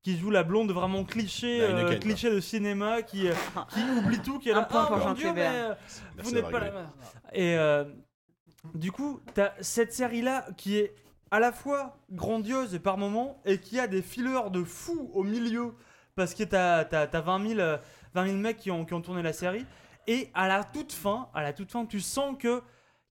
Qui 0.09 0.17
joue 0.17 0.31
la 0.31 0.43
blonde 0.43 0.73
vraiment 0.73 1.05
cliché, 1.05 1.59
La 1.59 1.81
euh, 1.81 1.99
cliché 1.99 2.31
de 2.31 2.41
cinéma, 2.41 3.03
qui, 3.03 3.29
euh, 3.29 3.35
qui 3.69 3.81
oublie 3.99 4.19
tout, 4.23 4.39
qui 4.39 4.49
est 4.49 4.55
là, 4.55 4.61
Un 4.61 4.63
point 4.63 4.89
oh 4.89 4.95
pour 4.95 5.07
mon 5.07 5.13
Dieu, 5.13 5.35
mais, 5.35 5.47
euh, 5.47 5.75
vous 5.93 6.15
Merci 6.17 6.35
n'êtes 6.35 6.51
pas 6.51 6.61
la 6.61 6.65
rigolé. 6.65 6.85
Et 7.35 7.59
euh, 7.59 7.85
du 8.73 8.91
coup, 8.91 9.21
t'as 9.35 9.53
cette 9.61 9.93
série-là 9.93 10.47
qui 10.57 10.79
est 10.79 10.95
à 11.31 11.41
la 11.41 11.53
fois 11.53 11.99
grandiose 12.11 12.75
et 12.75 12.79
par 12.79 12.97
moments, 12.97 13.43
et 13.45 13.59
qui 13.61 13.79
a 13.79 13.87
des 13.87 14.01
fillers 14.01 14.49
de 14.51 14.65
fou 14.65 15.11
au 15.13 15.25
milieu, 15.25 15.75
parce 16.15 16.33
que 16.33 16.43
t'as 16.43 16.89
as, 16.91 17.21
20, 17.21 17.47
000, 17.47 17.61
euh, 17.61 17.77
20 18.15 18.27
000 18.29 18.39
mecs 18.39 18.57
qui 18.57 18.71
ont, 18.71 18.87
qui 18.87 18.95
ont 18.95 19.03
tourné 19.03 19.21
la 19.21 19.35
série, 19.35 19.67
et 20.07 20.31
à 20.33 20.49
la 20.49 20.65
toute 20.65 20.95
fin, 20.95 21.29
à 21.35 21.43
la 21.43 21.53
toute 21.53 21.71
fin, 21.71 21.85
tu 21.85 22.01
sens 22.01 22.35
que 22.39 22.63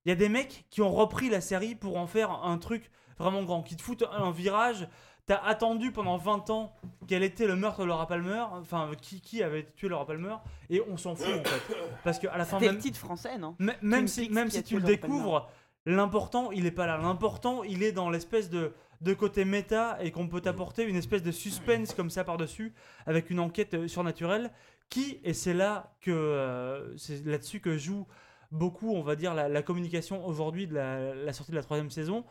il 0.06 0.09
y 0.09 0.11
a 0.11 0.16
des 0.16 0.30
mecs 0.30 0.66
qui 0.72 0.82
ont 0.82 0.92
repris 0.92 1.30
la 1.30 1.42
série 1.42 1.76
pour 1.76 1.98
en 1.98 2.08
faire 2.08 2.32
un 2.32 2.58
truc 2.58 2.90
vraiment 3.19 3.43
grand, 3.43 3.61
qui 3.61 3.76
te 3.76 3.84
foutent 3.84 4.06
un 4.11 4.32
virage. 4.32 4.88
T'as 5.27 5.43
attendu 5.43 5.91
pendant 5.91 6.17
20 6.17 6.49
ans 6.51 6.73
quel 7.06 7.22
était 7.22 7.47
le 7.47 7.56
meurtre 7.56 7.81
de 7.81 7.85
Laura 7.85 8.07
Palmer, 8.07 8.43
enfin 8.51 8.89
qui, 9.01 9.19
qui 9.22 9.43
avait 9.43 9.65
tué 9.75 9.89
Laura 9.89 10.06
Palmer, 10.06 10.35
et 10.69 10.81
on 10.89 10.95
s'en 10.97 11.15
fout 11.15 11.27
en 11.27 11.43
fait. 11.43 11.75
Parce 12.03 12.17
qu'à 12.17 12.35
la 12.38 12.45
fin, 12.45 12.59
même, 12.59 12.77
titre 12.80 12.97
français, 12.97 13.38
non? 13.38 13.56
M- 13.59 13.73
même 13.81 14.07
si, 14.07 14.30
même 14.30 14.49
si 14.49 14.64
tu 14.64 14.75
le 14.75 14.81
découvres, 14.83 15.49
l'important, 15.85 16.51
il 16.51 16.65
est 16.65 16.72
pas 16.72 16.88
là. 16.88 16.97
L'important, 16.97 17.64
il 17.64 17.83
est 17.83 17.91
dans 17.91 18.09
l'espèce 18.09 18.49
de, 18.49 18.72
de 19.01 19.14
côté 19.14 19.43
méta 19.45 19.97
et 20.01 20.11
qu'on 20.11 20.27
peut 20.30 20.39
t'apporter 20.41 20.83
une 20.85 20.95
espèce 20.95 21.23
de 21.23 21.31
suspense 21.31 21.93
comme 21.93 22.09
ça 22.09 22.23
par-dessus, 22.23 22.73
avec 23.06 23.30
une 23.30 23.39
enquête 23.41 23.73
euh, 23.73 23.88
surnaturelle 23.89 24.51
qui, 24.89 25.19
et 25.25 25.33
c'est 25.33 25.53
là 25.53 25.93
que 25.99 26.09
euh, 26.11 26.95
c'est 26.97 27.25
là-dessus 27.25 27.59
que 27.59 27.77
joue 27.77 28.07
beaucoup, 28.51 28.93
on 28.93 29.01
va 29.01 29.17
dire, 29.17 29.33
la, 29.33 29.49
la 29.49 29.61
communication 29.61 30.25
aujourd'hui 30.25 30.67
de 30.67 30.73
la, 30.75 31.14
la 31.14 31.33
sortie 31.33 31.51
de 31.51 31.57
la 31.57 31.64
troisième 31.64 31.89
saison. 31.91 32.23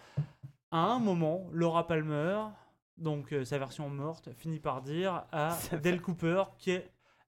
À 0.70 0.78
un 0.78 0.98
moment, 0.98 1.46
Laura 1.52 1.86
Palmer, 1.86 2.38
donc 2.98 3.32
euh, 3.32 3.44
sa 3.44 3.58
version 3.58 3.88
morte, 3.88 4.30
finit 4.36 4.60
par 4.60 4.82
dire 4.82 5.24
à 5.32 5.56
Del 5.82 6.00
Cooper 6.00 6.44
qu'elle 6.58 6.82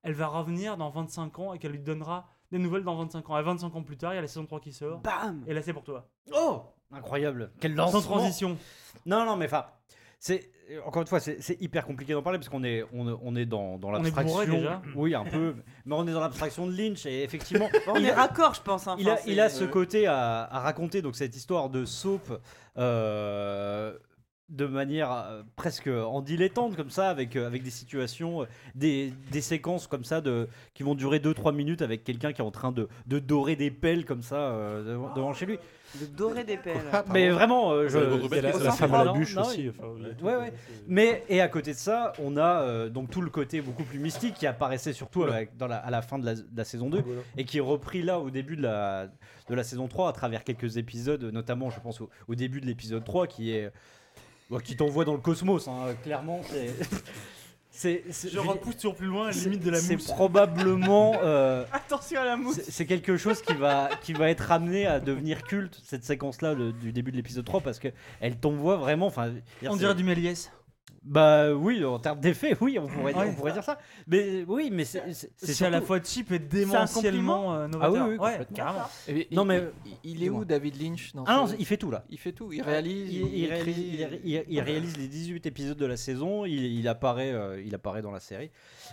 va 0.04 0.26
revenir 0.26 0.76
dans 0.76 0.90
25 0.90 1.38
ans 1.38 1.54
et 1.54 1.58
qu'elle 1.58 1.72
lui 1.72 1.78
donnera 1.80 2.26
des 2.50 2.58
nouvelles 2.58 2.84
dans 2.84 2.96
25 2.96 3.28
ans. 3.30 3.38
Et 3.38 3.42
25 3.42 3.74
ans 3.76 3.82
plus 3.82 3.96
tard, 3.96 4.12
il 4.12 4.16
y 4.16 4.18
a 4.18 4.22
la 4.22 4.28
saison 4.28 4.46
3 4.46 4.60
qui 4.60 4.72
sort. 4.72 5.00
Bam 5.00 5.44
Et 5.46 5.52
là, 5.54 5.60
c'est 5.62 5.72
pour 5.74 5.84
toi. 5.84 6.08
Oh 6.34 6.62
Incroyable. 6.90 7.50
Quel 7.60 7.76
Sans 7.76 7.82
lancement. 7.92 8.00
transition. 8.00 8.56
Non, 9.04 9.26
non, 9.26 9.36
mais 9.36 9.44
enfin, 9.44 9.66
c'est 10.18 10.50
encore 10.86 11.00
une 11.02 11.08
fois, 11.08 11.20
c'est 11.20 11.60
hyper 11.62 11.86
compliqué 11.86 12.12
d'en 12.14 12.22
parler 12.22 12.38
parce 12.38 12.48
qu'on 12.50 12.62
est, 12.64 12.82
on, 12.92 13.06
on 13.22 13.36
est 13.36 13.46
dans, 13.46 13.78
dans 13.78 13.88
On 13.90 14.04
est 14.04 14.10
bourré 14.10 14.22
l'abstraction. 14.24 14.54
déjà. 14.54 14.82
Oui, 14.96 15.14
un 15.14 15.24
peu, 15.24 15.56
mais 15.86 15.94
on 15.94 16.06
est 16.06 16.12
dans 16.12 16.20
l'abstraction 16.20 16.66
de 16.66 16.72
Lynch 16.72 17.06
et 17.06 17.22
effectivement, 17.22 17.68
On 17.86 17.96
il 17.96 18.04
est 18.06 18.10
a- 18.10 18.16
raccord, 18.16 18.52
je 18.54 18.60
pense. 18.62 18.86
hein. 18.86 18.96
il 18.98 19.08
a, 19.08 19.18
il 19.26 19.50
ce 19.50 19.64
côté 19.64 20.06
à, 20.06 20.42
à 20.44 20.60
raconter 20.60 21.00
donc 21.00 21.16
cette 21.16 21.34
histoire 21.36 21.70
de 21.70 21.84
soap 21.86 22.40
euh, 22.76 23.96
de 24.48 24.64
manière 24.64 25.12
euh, 25.12 25.42
presque 25.56 25.88
en 25.88 26.22
dilettante 26.22 26.74
comme 26.74 26.88
ça 26.90 27.10
avec, 27.10 27.36
euh, 27.36 27.46
avec 27.46 27.62
des 27.62 27.70
situations 27.70 28.42
euh, 28.42 28.46
des, 28.74 29.12
des 29.30 29.42
séquences 29.42 29.86
comme 29.86 30.04
ça 30.04 30.20
de, 30.22 30.48
qui 30.72 30.82
vont 30.82 30.94
durer 30.94 31.18
2-3 31.18 31.54
minutes 31.54 31.82
avec 31.82 32.02
quelqu'un 32.02 32.32
qui 32.32 32.40
est 32.40 32.44
en 32.44 32.50
train 32.50 32.72
de, 32.72 32.88
de 33.06 33.18
dorer 33.18 33.56
des 33.56 33.70
pelles 33.70 34.06
comme 34.06 34.22
ça 34.22 34.36
euh, 34.36 34.84
devant, 34.94 35.12
devant 35.14 35.34
chez 35.34 35.44
lui 35.44 35.58
De 36.00 36.06
dorer 36.06 36.44
des 36.44 36.56
pelles. 36.56 36.80
mais 37.12 37.28
vraiment 37.28 37.72
euh, 37.72 37.88
je, 37.90 37.98
la, 37.98 38.52
la 38.64 38.72
femme 38.72 38.94
à 38.94 38.98
la 39.04 39.12
Non, 39.12 39.18
bûche 39.18 39.34
non, 39.36 39.42
aussi. 39.42 39.68
enfin, 39.68 39.88
oui, 39.94 40.06
Ouais, 40.22 40.36
ouais. 40.36 40.52
Mais 40.86 41.24
et 41.28 41.42
à 41.42 41.48
côté 41.48 41.72
de 41.72 41.78
ça, 41.78 42.14
on 42.18 42.38
a 42.38 42.62
euh, 42.62 42.88
donc 42.88 43.10
tout 43.10 43.20
le 43.20 43.28
côté 43.28 43.60
beaucoup 43.60 43.84
plus 43.84 43.98
mystique 43.98 44.32
qui 44.34 44.46
apparaissait 44.46 44.94
surtout 44.94 45.24
avec- 45.24 45.58
dans 45.58 45.66
la- 45.66 45.76
à 45.76 45.90
la 45.90 46.00
fin 46.00 46.18
de 46.18 46.24
la, 46.24 46.34
de 46.34 46.44
la 46.56 46.64
saison 46.64 46.88
2 46.88 47.04
et 47.36 47.44
qui 47.44 47.58
est 47.58 47.60
repris 47.62 48.02
là 48.02 48.18
au 48.18 48.30
début 48.30 48.56
de 48.56 48.62
la, 48.62 49.08
de 49.50 49.54
la 49.54 49.62
saison 49.62 49.88
3 49.88 50.08
à 50.08 50.12
travers 50.12 50.42
quelques 50.42 50.78
épisodes, 50.78 51.22
notamment 51.24 51.68
je 51.68 51.80
pense 51.80 52.00
au, 52.00 52.08
au 52.28 52.34
début 52.34 52.62
de 52.62 52.66
l'épisode 52.66 53.04
3 53.04 53.26
qui 53.26 53.50
est 53.52 53.70
bon, 54.50 54.58
qui 54.58 54.76
t'envoie 54.76 55.04
dans 55.04 55.14
le 55.14 55.20
cosmos, 55.20 55.68
hein, 55.68 55.94
clairement. 56.02 56.40
c'est- 56.50 56.74
C'est, 57.70 58.02
c'est- 58.10 58.30
Je 58.30 58.38
repousse 58.40 58.76
toujours 58.76 58.96
plus 58.96 59.06
loin, 59.06 59.30
dire, 59.30 59.44
limite 59.44 59.62
de 59.64 59.70
la 59.70 59.78
c'est 59.78 59.94
mousse. 59.94 60.06
probablement 60.06 61.14
euh, 61.22 61.64
Attention 61.72 62.20
à 62.20 62.24
la 62.24 62.36
mousse. 62.36 62.56
c'est 62.56 62.70
c'est 62.72 62.86
quelque 62.86 63.16
chose 63.16 63.40
qui 63.40 63.54
va, 63.54 63.88
qui 64.02 64.12
va 64.14 64.28
être 64.30 64.50
amené 64.50 64.86
à 64.86 64.98
devenir 64.98 65.42
culte, 65.44 65.80
cette 65.84 66.02
séquence-là 66.04 66.54
le- 66.54 66.72
du 66.72 66.92
début 66.92 67.12
de 67.12 67.16
l'épisode 67.16 67.44
3, 67.44 67.60
parce 67.60 67.78
que 67.78 67.88
elle 68.20 68.36
t'envoie 68.36 68.76
vraiment. 68.76 69.12
On 69.16 69.72
c'est- 69.72 69.78
dirait 69.78 69.94
du 69.94 70.02
Méliès. 70.02 70.50
Bah 71.04 71.52
oui, 71.54 71.82
en 71.84 71.98
termes 71.98 72.20
d'effet, 72.20 72.54
oui, 72.60 72.78
on 72.78 72.86
pourrait, 72.86 73.12
dire, 73.14 73.22
Ouais. 73.22 73.28
on 73.30 73.34
pourrait 73.34 73.52
dire 73.52 73.64
ça. 73.64 73.78
Mais 74.06 74.44
oui, 74.46 74.68
mais 74.70 74.84
c'est 74.84 75.62
à 75.64 75.70
la 75.70 75.80
fois 75.80 76.00
cheap 76.02 76.30
et 76.32 76.38
démentiellement 76.38 77.54
euh, 77.54 77.68
Ah 77.80 77.90
oui, 77.90 77.98
oui, 78.10 78.16
ouais, 78.18 78.40
carrément. 78.54 78.84
Et- 79.06 79.20
et- 79.20 79.34
Non, 79.34 79.44
mais- 79.44 79.62
il, 80.04 80.16
il 80.18 80.24
est 80.24 80.28
où 80.28 80.44
David 80.44 80.80
Lynch 80.82 81.14
dans 81.14 81.24
Ah 81.26 81.36
non, 81.46 81.54
il 81.58 81.64
fait 81.66 81.76
tout 81.78 81.90
là. 81.90 82.04
Il 82.10 82.18
fait 82.18 82.32
tout. 82.32 82.52
Il 82.52 82.60
réalise. 82.62 83.12
Il, 83.12 83.34
il 83.38 83.46
réalise, 83.46 83.78
il 83.78 84.04
ré- 84.04 84.20
il- 84.24 84.44
il 84.48 84.60
réalise 84.60 84.96
les 84.98 85.08
18 85.08 85.46
épisodes 85.46 85.78
de 85.78 85.86
la 85.86 85.96
saison, 85.96 86.44
il, 86.44 86.52
il 86.64 86.86
apparaît, 86.88 87.32
euh, 87.32 87.62
il 87.64 87.74
apparaît 87.74 88.02
dans 88.02 88.10
la 88.12 88.20
série. 88.20 88.50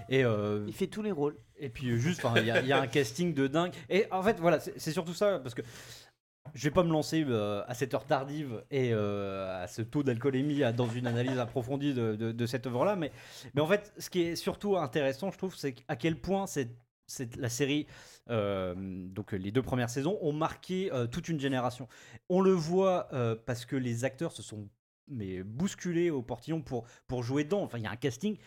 Et, 0.09 0.23
euh, 0.23 0.63
Il 0.67 0.73
fait 0.73 0.87
tous 0.87 1.01
les 1.01 1.11
rôles. 1.11 1.35
et 1.59 1.69
puis 1.69 1.89
euh, 1.89 1.97
juste, 1.97 2.23
enfin, 2.23 2.39
il 2.39 2.45
y, 2.47 2.51
a- 2.51 2.61
il 2.61 2.67
y 2.67 2.73
a 2.73 2.79
un 2.81 2.87
casting 2.87 3.33
de 3.33 3.47
dingue. 3.47 3.71
Et 3.89 4.05
en 4.11 4.21
fait, 4.23 4.39
voilà, 4.39 4.59
c'est 4.59 4.73
c'est 4.77 4.91
surtout 4.91 5.13
ça, 5.13 5.39
parce 5.39 5.55
que 5.55 5.61
je 6.55 6.63
vais 6.63 6.71
pas 6.71 6.83
me 6.83 6.91
lancer 6.91 7.23
euh, 7.27 7.63
à 7.67 7.73
cette 7.73 7.93
heure 7.93 8.05
tardive 8.05 8.63
et 8.71 8.91
euh, 8.93 9.63
à 9.63 9.67
ce 9.67 9.81
taux 9.81 10.03
d'alcoolémie 10.03 10.61
dans 10.75 10.87
une 10.87 11.05
analyse 11.05 11.37
approfondie 11.37 11.93
de, 11.93 12.45
cette 12.45 12.65
œuvre-là, 12.65 12.95
mais, 12.95 13.11
en 13.59 13.67
fait, 13.67 13.93
ce 13.97 14.09
qui 14.09 14.21
est 14.21 14.35
surtout 14.35 14.77
intéressant, 14.77 15.31
je 15.31 15.37
trouve, 15.37 15.55
c'est 15.55 15.75
à 15.87 15.97
quel 15.97 16.19
point 16.19 16.47
cette, 16.47 16.77
la 17.37 17.49
série, 17.49 17.87
euh, 18.29 18.73
donc 18.77 19.33
les 19.33 19.51
deux 19.51 19.61
premières 19.61 19.89
saisons, 19.89 20.17
ont 20.21 20.31
marqué 20.31 20.89
toute 21.11 21.27
une 21.27 21.39
génération. 21.39 21.89
On 22.29 22.39
le 22.39 22.51
voit 22.51 23.09
parce 23.45 23.65
que 23.65 23.75
les 23.75 24.05
acteurs 24.05 24.31
se 24.31 24.41
sont 24.41 24.69
bousculés 25.07 26.09
au 26.09 26.21
portillon 26.21 26.61
pour 26.61 27.23
jouer 27.23 27.43
dedans. 27.43 27.63
Enfin, 27.63 27.79
il 27.79 27.83
y 27.83 27.87
a 27.87 27.91
un 27.91 27.97
casting 27.97 28.37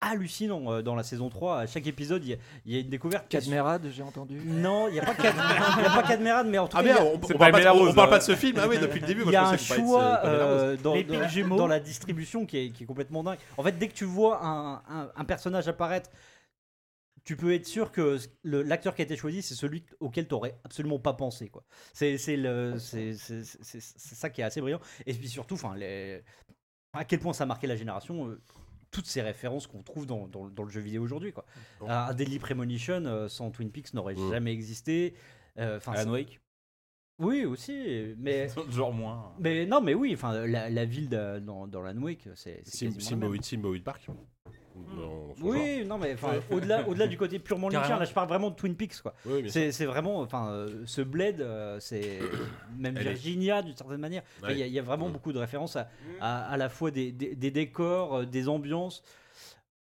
hallucinant 0.00 0.72
euh, 0.72 0.82
dans 0.82 0.94
la 0.94 1.02
saison 1.02 1.28
3. 1.30 1.60
À 1.60 1.66
chaque 1.66 1.86
épisode, 1.86 2.24
il 2.24 2.30
y 2.30 2.34
a, 2.34 2.36
il 2.64 2.72
y 2.72 2.76
a 2.76 2.80
une 2.80 2.88
découverte. 2.90 3.28
Cadmerade, 3.28 3.88
j'ai 3.90 4.02
entendu. 4.02 4.40
Non, 4.44 4.88
il 4.88 4.92
n'y 4.94 5.00
a 5.00 5.04
pas 5.04 5.14
Cad- 5.14 5.34
il 5.78 5.82
y 5.82 5.86
a 5.86 5.90
pas 5.90 6.02
Cadmerade, 6.02 6.46
mais 6.48 6.58
en 6.58 6.68
tout 6.68 6.76
Ah 6.78 6.82
cas, 6.82 6.94
merde, 6.94 7.06
on, 7.06 7.14
on 7.14 7.18
parle 7.38 7.52
pas, 7.52 7.74
on 7.74 7.94
parle 7.94 8.10
pas 8.10 8.18
de 8.18 8.24
ce 8.24 8.36
film. 8.36 8.58
Ah 8.60 8.68
oui, 8.68 8.78
depuis 8.78 9.00
le 9.00 9.06
début, 9.06 9.22
il 9.26 9.32
y 9.32 9.36
a 9.36 9.46
un 9.48 9.52
de 9.52 9.56
choix 9.58 10.20
euh, 10.24 10.76
dans, 10.76 11.66
la 11.66 11.80
distribution 11.80 12.46
qui 12.46 12.58
est, 12.58 12.70
qui 12.70 12.84
est 12.84 12.86
complètement 12.86 13.22
dingue. 13.24 13.38
En 13.56 13.62
fait, 13.62 13.72
dès 13.78 13.88
que 13.88 13.94
tu 13.94 14.04
vois 14.04 14.44
un, 14.44 14.74
un- 14.88 15.10
un 15.16 15.24
personnage 15.24 15.66
apparaître, 15.68 16.10
tu 17.24 17.36
peux 17.36 17.52
être 17.54 17.66
sûr 17.66 17.90
que 17.90 18.18
l'acteur 18.44 18.94
qui 18.94 19.02
a 19.02 19.04
été 19.04 19.16
choisi, 19.16 19.42
c'est 19.42 19.54
celui 19.56 19.84
auquel 19.98 20.28
tu 20.28 20.34
n'aurais 20.34 20.56
absolument 20.64 21.00
pas 21.00 21.14
pensé. 21.14 21.48
quoi. 21.48 21.64
C'est 21.92 22.18
ça 22.18 24.30
qui 24.30 24.40
est 24.40 24.44
assez 24.44 24.60
brillant. 24.60 24.80
Et 25.06 25.14
puis 25.14 25.28
surtout, 25.28 25.54
enfin, 25.54 25.74
les- 25.74 26.22
à 26.92 27.04
quel 27.04 27.18
point 27.18 27.32
ça 27.32 27.42
a 27.44 27.46
marqué 27.46 27.66
la 27.66 27.76
génération. 27.76 28.36
Toutes 28.90 29.06
ces 29.06 29.22
références 29.22 29.66
qu'on 29.66 29.82
trouve 29.82 30.06
dans, 30.06 30.26
dans- 30.28 30.48
dans 30.48 30.62
le 30.62 30.70
jeu 30.70 30.80
vidéo 30.80 31.02
aujourd'hui. 31.02 31.32
quoi. 31.32 31.44
Bon. 31.80 31.88
Un 31.88 32.14
Deadly 32.14 32.38
Premonition 32.38 33.04
euh, 33.06 33.28
sans 33.28 33.50
Twin 33.50 33.70
Peaks 33.70 33.92
n'aurait 33.94 34.14
Mm. 34.14 34.30
jamais 34.30 34.52
existé. 34.52 35.14
Euh, 35.58 35.76
enfin, 35.78 35.92
Alan 35.92 36.02
c'est- 36.04 36.10
Wake? 36.10 36.40
Oui, 37.18 37.44
aussi. 37.46 38.14
Mais 38.18 38.48
Genre 38.70 38.92
moins. 38.92 39.32
mais 39.38 39.64
non, 39.66 39.80
mais 39.80 39.94
oui, 39.94 40.12
enfin, 40.14 40.46
la, 40.46 40.68
la 40.68 40.84
ville 40.84 41.08
de- 41.08 41.38
dans, 41.40 41.66
dans 41.66 41.80
Wake, 42.02 42.28
c'est 42.34 42.60
Sim- 42.66 42.98
Simboid 43.44 43.82
Park. 43.82 44.06
Genre. 44.96 45.34
Oui, 45.42 45.84
non, 45.84 45.98
mais 45.98 46.14
enfin, 46.14 46.34
au-delà, 46.50 46.86
au-delà 46.88 47.06
du 47.06 47.16
côté 47.18 47.38
purement 47.38 47.68
Carrément. 47.68 47.82
lynchien, 47.88 47.98
là, 47.98 48.04
je 48.08 48.14
parle 48.14 48.28
vraiment 48.28 48.50
de 48.50 48.54
Twin 48.56 48.74
Peaks, 48.74 49.00
quoi. 49.02 49.14
Oui, 49.26 49.42
bien 49.42 49.50
C'est, 49.50 49.72
c'est 49.72 49.84
vraiment, 49.86 50.20
enfin, 50.20 50.48
euh, 50.50 50.82
ce 50.86 51.02
bled, 51.02 51.40
euh, 51.40 51.78
c'est 51.80 52.20
même 52.78 52.96
Elle 52.96 53.06
est- 53.06 53.10
Virginia 53.10 53.62
d'une 53.62 53.76
certaine 53.76 53.98
manière. 54.00 54.22
Enfin, 54.42 54.52
Il 54.52 54.58
y, 54.58 54.62
a- 54.62 54.66
il 54.66 54.72
y 54.72 54.78
a 54.78 54.82
vraiment 54.82 55.06
Ouais. 55.06 55.12
beaucoup 55.12 55.32
de 55.32 55.38
références 55.38 55.76
à, 55.76 55.88
à, 56.20 56.50
à 56.50 56.56
la 56.56 56.68
fois 56.68 56.90
des, 56.90 57.12
des- 57.12 57.34
des 57.34 57.50
décors, 57.50 58.14
euh, 58.16 58.24
des 58.26 58.48
ambiances. 58.48 59.02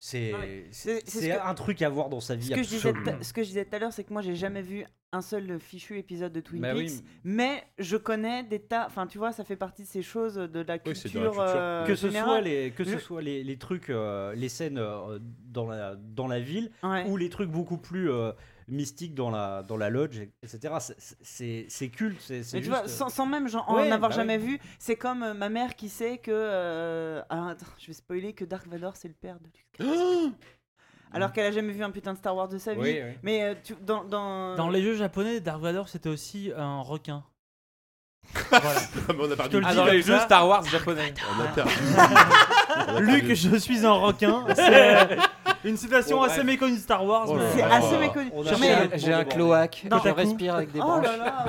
C'est, 0.06 0.34
c'est, 0.34 0.68
c'est- 0.72 1.02
c'est 1.06 1.10
c'est 1.22 1.32
ce 1.32 1.38
que- 1.38 1.48
un 1.48 1.54
truc 1.54 1.82
à 1.82 1.88
voir 1.88 2.10
dans 2.10 2.20
sa 2.20 2.36
vie 2.36 2.48
Ce 2.48 2.52
que, 2.56 2.62
je 2.62 2.68
disais 2.68 2.94
ce 3.22 3.32
que 3.32 3.42
je 3.42 3.48
disais 3.48 3.64
tout 3.64 3.74
à 3.74 3.80
l'heure, 3.80 3.94
c'est 3.94 4.04
que 4.04 4.12
moi 4.12 4.22
j'ai 4.22 4.36
jamais 4.36 4.62
vu 4.62 4.84
un 5.14 5.22
seul 5.22 5.58
fichu 5.62 5.98
épisode 5.98 6.34
de 6.34 6.42
Twin 6.42 6.62
Bah 6.62 6.74
oui. 6.76 6.88
Peaks, 6.88 7.06
mais 7.24 7.64
je 7.80 7.96
connais 7.96 8.44
des 8.44 8.60
tas. 8.60 8.86
Enfin, 8.86 9.08
tu 9.08 9.18
vois, 9.18 9.32
ça 9.32 9.46
fait 9.46 9.56
partie 9.56 9.84
de 9.84 9.88
ces 9.88 10.02
choses 10.02 10.36
de 10.36 10.60
la 10.60 10.74
Oui, 10.86 10.94
c'est 10.94 11.04
culture. 11.04 11.22
dans 11.22 11.28
la 11.30 11.32
culture. 11.46 11.56
euh, 11.56 11.86
que 11.86 11.96
ce 11.96 12.08
générale. 12.08 12.30
soit 12.30 12.42
les 12.42 12.72
que 12.72 12.84
ce 12.84 12.98
soit 13.00 13.22
les, 13.22 13.44
les 13.46 13.58
trucs 13.58 13.90
euh, 13.90 14.34
les 14.36 14.50
scènes 14.50 14.78
euh, 14.78 15.20
dans 15.46 15.68
la 15.68 15.96
dans 15.96 16.28
la 16.28 16.42
ville 16.42 16.70
Ouais. 16.84 17.06
ou 17.08 17.16
les 17.16 17.30
trucs 17.30 17.50
beaucoup 17.50 17.78
plus 17.78 18.12
mystiques 18.68 19.14
dans 19.16 19.30
la 19.30 19.64
dans 19.64 19.78
la 19.78 19.90
lodge 19.90 20.20
etc 20.42 20.76
c'est- 20.80 21.90
culte 21.90 22.18
c'est 22.22 22.44
c'est 22.44 22.58
Mais 22.58 22.62
tu 22.64 22.70
juste, 22.70 22.78
vois, 22.78 22.86
euh, 22.86 22.88
sans, 22.88 23.10
sans 23.10 23.26
même 23.26 23.48
genre, 23.48 23.68
en 23.70 23.76
Ouais, 23.76 23.92
avoir 23.92 24.10
bah 24.10 24.16
jamais 24.16 24.38
vu, 24.38 24.60
c'est 24.80 24.96
comme 24.96 25.24
euh, 25.24 25.34
ma 25.34 25.50
mère 25.50 25.76
qui 25.76 25.90
sait 25.90 26.18
que. 26.18 26.32
euh, 26.32 27.22
alors, 27.30 27.48
attends, 27.48 27.66
je 27.80 27.88
vais 27.88 27.94
spoiler 27.94 28.34
que 28.34 28.46
Dark 28.46 28.68
Vador 28.68 28.96
c'est 28.96 29.08
le 29.08 29.14
père 29.14 29.40
de 29.40 29.46
Luke. 29.46 29.66
Skywalker. 29.76 30.32
alors 31.14 31.32
qu'elle 31.32 31.46
a 31.46 31.52
jamais 31.52 31.74
vu 31.74 31.84
un 31.84 31.92
putain 31.92 32.14
de 32.14 32.18
Star 32.18 32.36
Wars 32.36 32.48
de 32.48 32.58
sa 32.58 32.74
vie. 32.74 32.80
Oui, 32.82 33.02
oui. 33.04 33.12
Mais 33.24 33.44
euh, 33.44 33.56
tu, 33.64 33.76
dans, 33.82 34.04
dans, 34.04 34.56
Dans 34.56 34.70
les 34.70 34.82
jeux 34.82 34.96
japonais, 34.96 35.40
Dark 35.40 35.62
Vador 35.62 35.90
c'était 35.90 36.10
aussi 36.10 36.52
un 36.56 36.82
requin. 36.82 37.24
Mais 38.52 39.16
on 39.20 39.32
a 39.32 39.36
perdu. 39.36 39.62
Ah, 39.66 39.76
dans 39.76 39.86
les 39.86 40.02
jeux. 40.02 40.18
Star 40.20 40.48
Wars 40.48 40.64
japonais. 40.66 41.14
On 41.38 41.42
a 41.42 41.48
perdu. 41.48 41.72
On 41.96 42.82
a 42.82 42.86
perdu. 42.86 43.06
Luc, 43.06 43.34
je 43.34 43.58
suis 43.58 43.86
un 43.86 43.92
requin. 43.92 44.46
Une 45.64 45.78
citation 45.78 46.18
Bon, 46.18 46.24
assez 46.24 46.44
méconnue 46.44 46.76
de 46.76 46.80
Star 46.80 47.06
Wars. 47.06 47.26
Oh 47.28 47.36
mais- 47.36 47.44
C'est 47.56 47.62
assez 47.64 47.98
méconnu. 47.98 48.32
Mais- 48.60 48.90
J'ai 49.00 49.14
un 49.14 49.24
cloaque, 49.24 49.86
Non. 49.90 49.98
je 50.04 50.10
respire 50.10 50.56
avec 50.56 50.72
des 50.72 50.80
Oh 50.80 50.84
branches. 50.84 51.06
là 51.06 51.18
là 51.18 51.46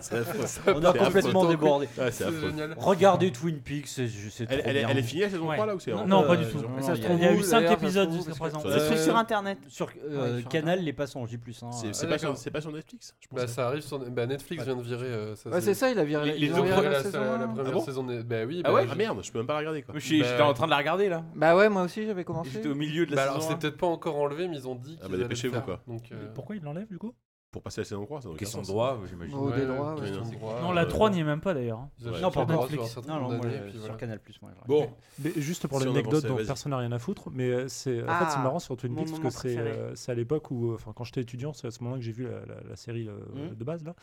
C'est 0.00 0.18
affreux. 0.18 0.44
on 0.74 0.84
a 0.84 0.92
C'est 0.92 0.98
complètement 0.98 1.40
affreux. 1.42 1.48
débordé 1.54 1.86
Ouais, 1.86 2.04
c'est 2.06 2.10
C'est 2.12 2.24
affreux. 2.24 2.48
génial. 2.50 2.74
regardez 2.78 3.30
Twin 3.32 3.58
Peaks 3.58 3.86
c'est 3.88 4.08
c'est 4.08 4.44
Elle, 4.50 4.58
trop 4.60 4.68
elle 4.70 4.76
est- 4.76 4.80
bien. 4.80 4.88
elle 4.90 4.98
est 4.98 5.02
finie 5.02 5.22
la 5.22 5.30
saison 5.30 5.48
Ouais. 5.48 5.54
3 5.56 5.66
là 5.66 5.74
ou 5.74 5.80
c'est 5.80 5.92
Non, 5.92 6.22
pas 6.24 6.36
du 6.36 6.44
tout. 6.46 6.58
Ça 6.58 6.64
il 6.64 6.82
se 6.96 7.00
y 7.00 7.04
a- 7.04 7.04
trouve 7.04 7.18
Il 7.18 7.24
y 7.24 7.28
a 7.28 7.32
où, 7.32 7.34
eu 7.34 7.42
5 7.42 7.50
d'ailleurs, 7.60 7.70
ça 7.72 7.78
se 7.78 7.84
épisodes 7.84 8.08
trouve, 8.08 8.16
jusqu'à 8.16 8.34
parce 8.38 8.52
que- 8.52 8.58
présent. 8.60 8.78
C'est 8.88 8.96
sur 9.04 9.16
internet. 9.16 9.58
sur 9.68 9.88
euh, 10.10 10.34
Ouais, 10.34 10.40
sur 10.40 10.48
Canal 10.48 10.80
les 10.80 10.92
passe 10.92 11.16
en 11.16 11.26
J+. 11.26 11.36
Hein, 11.36 11.70
C'est 11.72 11.86
euh, 11.88 11.90
c'est 11.92 12.06
Ah, 12.06 12.08
pas, 12.10 12.18
sur- 12.18 12.28
d'accord. 12.28 12.36
c'est 12.42 12.50
pas 12.50 12.60
sur 12.60 12.72
Netflix 12.72 13.14
je 13.20 13.28
Bah, 13.36 13.46
ça 13.46 13.66
arrive 13.68 13.82
sur. 13.82 13.98
Bah, 13.98 14.26
Netflix 14.26 14.64
vient 14.64 14.76
de 14.76 14.82
virer. 14.82 15.06
euh, 15.06 15.34
Ouais, 15.46 15.60
c'est 15.60 15.74
ça, 15.74 15.90
il 15.90 15.98
a 15.98 16.04
viré, 16.04 16.26
Les- 16.32 16.38
les 16.38 16.46
ils 16.46 16.52
ont 16.52 16.56
deux 16.56 16.62
viré 16.64 16.80
Viré 16.80 16.92
la 16.94 17.02
saison 17.02 17.20
la, 17.20 17.26
un. 17.26 17.38
la 17.38 17.46
première 17.48 17.64
Ah 17.68 17.70
bon 17.72 17.80
saison. 17.84 18.04
des- 18.04 18.22
Bah 18.22 18.36
oui. 18.46 18.62
Ah 18.64 18.68
bah, 18.68 18.74
ouais 18.74 18.86
Ah 18.90 18.94
merde, 18.94 19.18
je 19.22 19.30
peux 19.32 19.38
même 19.38 19.46
pas 19.46 19.52
la 19.54 19.58
regarder 19.60 19.82
quoi. 19.82 19.94
Je 19.96 20.00
suis- 20.04 20.20
Bah- 20.20 20.26
J'étais 20.30 20.42
en 20.42 20.54
train 20.54 20.66
de 20.66 20.70
la 20.70 20.76
regarder 20.78 21.08
là. 21.08 21.22
Bah 21.34 21.54
ouais, 21.56 21.68
moi 21.68 21.82
aussi 21.82 22.06
j'avais 22.06 22.24
commencé. 22.24 22.50
J'étais 22.52 22.68
au 22.68 22.74
milieu 22.74 23.06
de 23.06 23.14
la 23.14 23.26
Bah 23.26 23.33
saison. 23.40 23.48
c'est 23.50 23.58
peut-être 23.58 23.76
pas 23.78 23.86
encore 23.86 24.16
enlevé, 24.16 24.48
mais 24.48 24.56
ils 24.56 24.68
ont 24.68 24.74
dit 24.76 24.98
Ah 25.02 25.08
bah, 25.08 25.16
dépêchez-vous, 25.16 25.60
quoi. 25.60 25.80
Donc, 25.86 26.10
euh, 26.12 26.32
Pourquoi 26.34 26.56
il 26.56 26.62
l'enlève 26.62 26.88
du 26.88 26.98
coup? 26.98 27.14
Pour 27.50 27.62
passer 27.62 27.78
à 27.78 27.82
la 27.82 27.84
saison 27.84 28.04
3, 28.04 28.20
ça 28.20 28.28
Question 28.36 28.62
de 28.62 28.66
droit, 28.66 28.98
j'imagine. 29.08 29.36
Oh, 29.38 29.48
des 29.52 29.60
ouais, 29.60 29.66
droits, 29.66 29.94
ouais. 29.94 30.00
question 30.00 30.24
ouais. 30.24 30.30
de 30.32 30.34
droit, 30.34 30.60
Non, 30.60 30.72
la 30.72 30.82
euh, 30.82 30.86
3 30.86 31.10
n'y 31.10 31.20
est 31.20 31.24
même 31.24 31.40
pas 31.40 31.54
d'ailleurs. 31.54 31.86
ils 32.00 32.06
Non, 32.06 32.28
droits 32.30 32.46
Netflix. 32.46 32.96
non 33.06 33.20
non 33.20 33.28
moi, 33.28 33.40
sur. 33.80 33.96
Canal 33.96 34.20
moi, 34.42 34.50
je- 34.60 34.66
Bon, 34.66 34.90
Mais 35.22 35.30
juste 35.36 35.68
pour 35.68 35.78
Si 35.80 35.86
l'anecdote 35.86 36.26
dont 36.26 36.34
personne 36.34 36.70
n'a 36.70 36.78
rien 36.78 36.90
à 36.90 36.98
foutre, 36.98 37.30
mais 37.30 37.48
euh, 37.50 37.68
c'est 37.68 38.02
en 38.02 38.06
fait 38.06 38.12
Ah, 38.26 38.28
c'est 38.28 38.40
marrant 38.40 38.58
sur 38.58 38.76
Twin 38.76 38.96
Peaks 38.96 39.20
parce 39.22 39.40
que 39.40 39.48
c'est 39.50 39.56
euh, 39.56 39.94
c'est 39.94 40.10
à 40.10 40.16
l'époque 40.16 40.50
où, 40.50 40.74
enfin 40.74 40.92
quand 40.96 41.04
j'étais 41.04 41.20
étudiant, 41.20 41.52
c'est 41.52 41.68
à 41.68 41.70
ce 41.70 41.80
moment-là 41.84 42.00
que 42.00 42.04
j'ai 42.04 42.10
vu 42.10 42.24
la, 42.24 42.44
la- 42.44 42.60
la 42.70 42.74
série 42.76 43.08
Mhm. 43.08 43.54
de 43.54 43.64
base 43.64 43.84
là. 43.84 43.94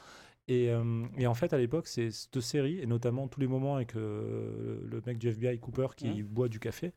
Et, 0.47 0.69
euh, 0.69 1.03
et 1.17 1.27
en 1.27 1.33
fait 1.33 1.51
à 1.51 1.57
l'époque 1.57 1.87
c'est 1.87 2.09
cette 2.09 2.39
série 2.39 2.79
et 2.79 2.85
notamment 2.85 3.27
tous 3.27 3.41
les 3.41 3.47
moments 3.47 3.75
avec 3.75 3.97
euh, 3.97 4.79
le 4.89 5.01
mec 5.05 5.17
du 5.17 5.27
FBI 5.29 5.59
Cooper 5.59 5.87
qui 5.97 6.23
boit 6.23 6.47
du 6.47 6.59
café. 6.59 6.93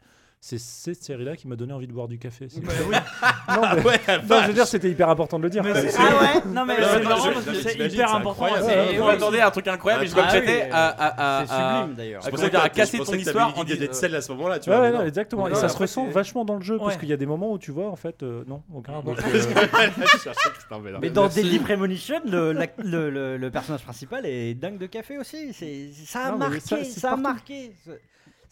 C'est 0.47 0.59
cette 0.59 1.03
série-là 1.03 1.37
qui 1.37 1.49
m'a 1.49 1.57
donné 1.57 1.73
envie 1.73 1.87
de 1.87 1.93
boire 1.95 2.07
du 2.07 2.19
café. 2.19 2.49
C'est- 2.51 2.61
Bah 2.61 2.71
oui. 2.87 2.95
non, 3.49 3.63
mais- 3.77 3.83
ouais, 3.83 4.01
non, 4.29 4.43
je 4.43 4.47
veux 4.49 4.53
dire, 4.53 4.67
c'était 4.67 4.91
hyper 4.91 5.09
important 5.09 5.39
de 5.39 5.45
le 5.45 5.49
dire. 5.49 5.63
Mais 5.65 5.73
c'est- 5.73 5.89
C'est- 5.89 5.99
Ah 5.99 6.23
ouais 6.23 6.43
Non 6.53 6.67
mais 6.67 6.75
c'est 6.77 7.03
marrant 7.03 7.25
je- 7.25 7.31
parce 7.33 7.47
que 7.47 7.55
c'est 7.55 7.75
hyper 7.79 8.09
c'est 8.11 8.15
important. 8.15 8.47
c'est- 8.61 8.95
Et 8.95 8.99
m'attendait 8.99 9.41
à 9.41 9.47
un 9.47 9.51
truc 9.51 9.69
incroyable, 9.69 10.05
mais 10.05 10.11
je 10.11 10.15
Ah 10.15 10.21
me 10.21 10.23
oui, 10.25 10.29
prêtais 10.29 10.69
à, 10.71 11.41
à, 11.41 11.47
c'est 11.47 11.55
sublime 11.55 11.97
d'ailleurs 11.97 12.21
Je 12.21 12.27
Je 12.27 12.31
pensais 12.31 12.51
dire 12.51 12.61
à 12.63 12.69
que 12.69 12.75
casser 12.75 12.99
je 12.99 13.03
ton 13.05 13.15
histoire 13.15 13.59
en 13.59 13.65
d'être 13.65 13.95
celle 13.95 14.15
à 14.15 14.21
ce 14.21 14.33
moment-là, 14.33 14.59
tu 14.59 14.69
Ouais, 14.69 14.91
vois. 14.91 15.01
ouais, 15.01 15.09
exactement. 15.09 15.49
Et 15.49 15.55
ça 15.55 15.71
se 15.71 15.79
ressent 15.79 16.05
c'est- 16.09 16.13
vachement 16.13 16.45
dans 16.45 16.57
le 16.57 16.63
jeu, 16.63 16.77
parce 16.77 16.99
qu'il 16.99 17.09
y 17.09 17.15
a 17.15 17.17
des 17.17 17.25
moments 17.25 17.51
où 17.51 17.59
tu 17.59 17.71
vois, 17.71 17.89
en 17.89 17.97
fait, 17.97 18.23
euh, 18.23 18.45
non, 18.47 18.63
aucun 18.75 18.93
rapport. 18.93 19.17
Je 19.25 19.39
je 19.39 20.99
mais 21.01 21.09
dans. 21.09 21.29
Deadly 21.29 21.59
Premonition 21.59 22.21
le, 22.27 23.49
personnage 23.49 23.83
principal 23.85 24.27
est 24.27 24.53
dingue 24.53 24.77
de 24.77 24.87
café 24.87 25.17
aussi 25.17 25.55
c'est 25.55 25.89
ça 26.05 26.27
a 26.27 26.33
marqué 26.37 26.61
ça, 26.61 26.77
ça, 26.77 26.85
c'est 26.85 27.07
a 27.07 27.17
marqué 27.17 27.73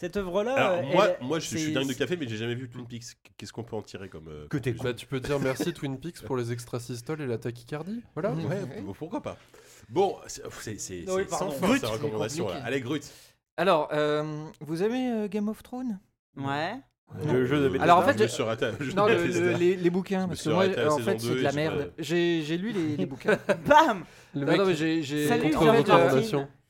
cette 0.03 0.17
œuvre 0.17 0.43
là 0.43 0.55
Alors, 0.55 0.83
moi, 0.93 1.09
moi 1.21 1.39
je, 1.39 1.49
je 1.49 1.57
suis 1.59 1.73
dingue 1.73 1.89
de 1.89 1.93
café, 1.95 2.17
mais 2.17 2.27
j'ai 2.29 2.37
jamais 2.37 2.55
vu 2.55 2.69
Twin 2.69 2.87
Peaks. 2.87 3.05
Qu'est-ce 3.37 3.53
qu'on 3.53 3.63
peut 3.63 3.77
en 3.77 3.83
tirer 3.83 4.09
comme. 4.09 4.29
euh, 4.29 4.47
Que 4.49 4.59
t'es 4.59 4.73
Bah, 4.73 4.93
tu 4.93 5.07
peux 5.07 5.21
dire 5.21 5.39
merci 5.39 5.73
Twin 5.73 5.99
Peaks 5.99 6.23
pour 6.23 6.37
les 6.37 6.53
extrasystoles 6.53 7.21
et 7.21 7.27
la 7.27 7.39
tachycardie. 7.39 8.03
Voilà. 8.15 8.33
Ouais, 8.33 8.83
bon, 8.85 8.93
pourquoi 8.93 9.23
pas. 9.23 9.37
Bon, 9.89 10.17
c'est 10.27 10.43
pardon. 11.29 11.51
sans 11.51 11.51
fin 11.51 11.87
recommandations 11.89 12.49
là. 12.49 12.61
Allez, 12.65 12.81
Grut. 12.81 13.03
Alors, 13.57 13.89
euh, 13.93 14.45
vous 14.61 14.83
aimez 14.83 15.11
euh, 15.11 15.29
Game 15.29 15.49
of 15.49 15.63
Thrones? 15.63 15.99
Ouais. 16.37 16.75
Le 17.27 17.45
jeu 17.45 17.59
de 17.61 17.69
Bethesda. 17.69 17.85
Alors, 17.85 17.99
en 17.99 18.03
fait, 18.03 18.17
je 18.19 18.23
me 18.23 18.91
je- 18.91 18.97
Non, 18.97 19.07
le- 19.07 19.27
le- 19.27 19.53
les, 19.59 19.77
les 19.77 19.91
bouquins, 19.91 20.27
parce 20.27 20.43
que 20.43 20.49
moi, 20.49 20.65
en 20.67 20.73
saison 20.73 20.99
fait, 20.99 21.19
c'est 21.19 21.29
deux 21.29 21.35
de 21.37 21.41
la 21.43 21.51
j'ai 21.51 21.57
merde. 21.57 21.93
J'ai 21.99 22.43
j'ai 22.43 22.57
lu 22.57 22.73
les, 22.73 22.97
les 22.97 23.07
bouquins. 23.07 23.39
Bam 23.67 24.05
Le 24.35 24.47
mec 24.47 24.61
j'ai- 24.75 25.29
Salut, 25.29 25.53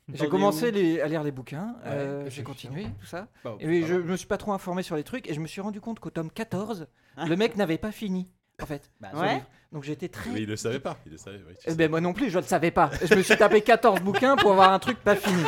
j'ai 0.09 0.29
commencé 0.29 0.71
les- 0.73 1.01
à 1.01 1.07
lire 1.09 1.23
les 1.23 1.31
bouquins, 1.31 1.77
euh, 1.87 2.29
j'ai 2.29 2.43
continué, 2.43 2.85
tout 3.01 3.07
ça. 3.07 3.29
Bah, 3.45 3.57
Et 3.61 3.83
je 3.85 3.95
me 3.95 4.17
suis 4.17 4.27
pas 4.27 4.39
trop 4.39 4.53
informé 4.53 4.83
sur 4.83 4.97
les 4.97 5.05
trucs 5.05 5.29
et 5.31 5.35
je 5.35 5.41
me 5.41 5.47
suis 5.47 5.61
rendu 5.61 5.81
compte 5.81 6.01
qu'au 6.01 6.11
tome 6.11 6.31
14, 6.31 6.87
le 7.17 7.37
mec 7.37 7.57
n'avait 7.57 7.79
pas 7.79 7.93
fini, 7.93 8.29
en 8.61 8.67
fait. 8.67 8.91
Bah, 9.01 9.11
Ouais. 9.15 9.43
Donc 9.73 9.85
j'étais 9.85 10.09
très. 10.09 10.29
Mais 10.31 10.43
il 10.43 10.49
le 10.49 10.57
savait 10.57 10.81
pas. 10.81 10.99
Il 11.07 11.13
le 11.13 11.19
savait. 11.19 11.39
oui, 11.49 11.55
tu 11.59 11.71
sais. 11.71 11.75
ben 11.77 11.91
moi 11.91 12.01
non 12.03 12.13
plus, 12.13 12.29
je 12.31 12.39
le 12.39 12.45
savais 12.45 12.71
pas. 12.71 12.91
Je 13.03 13.15
me 13.15 13.23
suis 13.23 13.37
tapé 13.37 13.63
14 13.63 14.01
bouquins 14.03 14.37
pour 14.37 14.53
avoir 14.53 14.71
un 14.73 14.79
truc 14.79 14.99
pas 14.99 15.17
fini. 15.17 15.43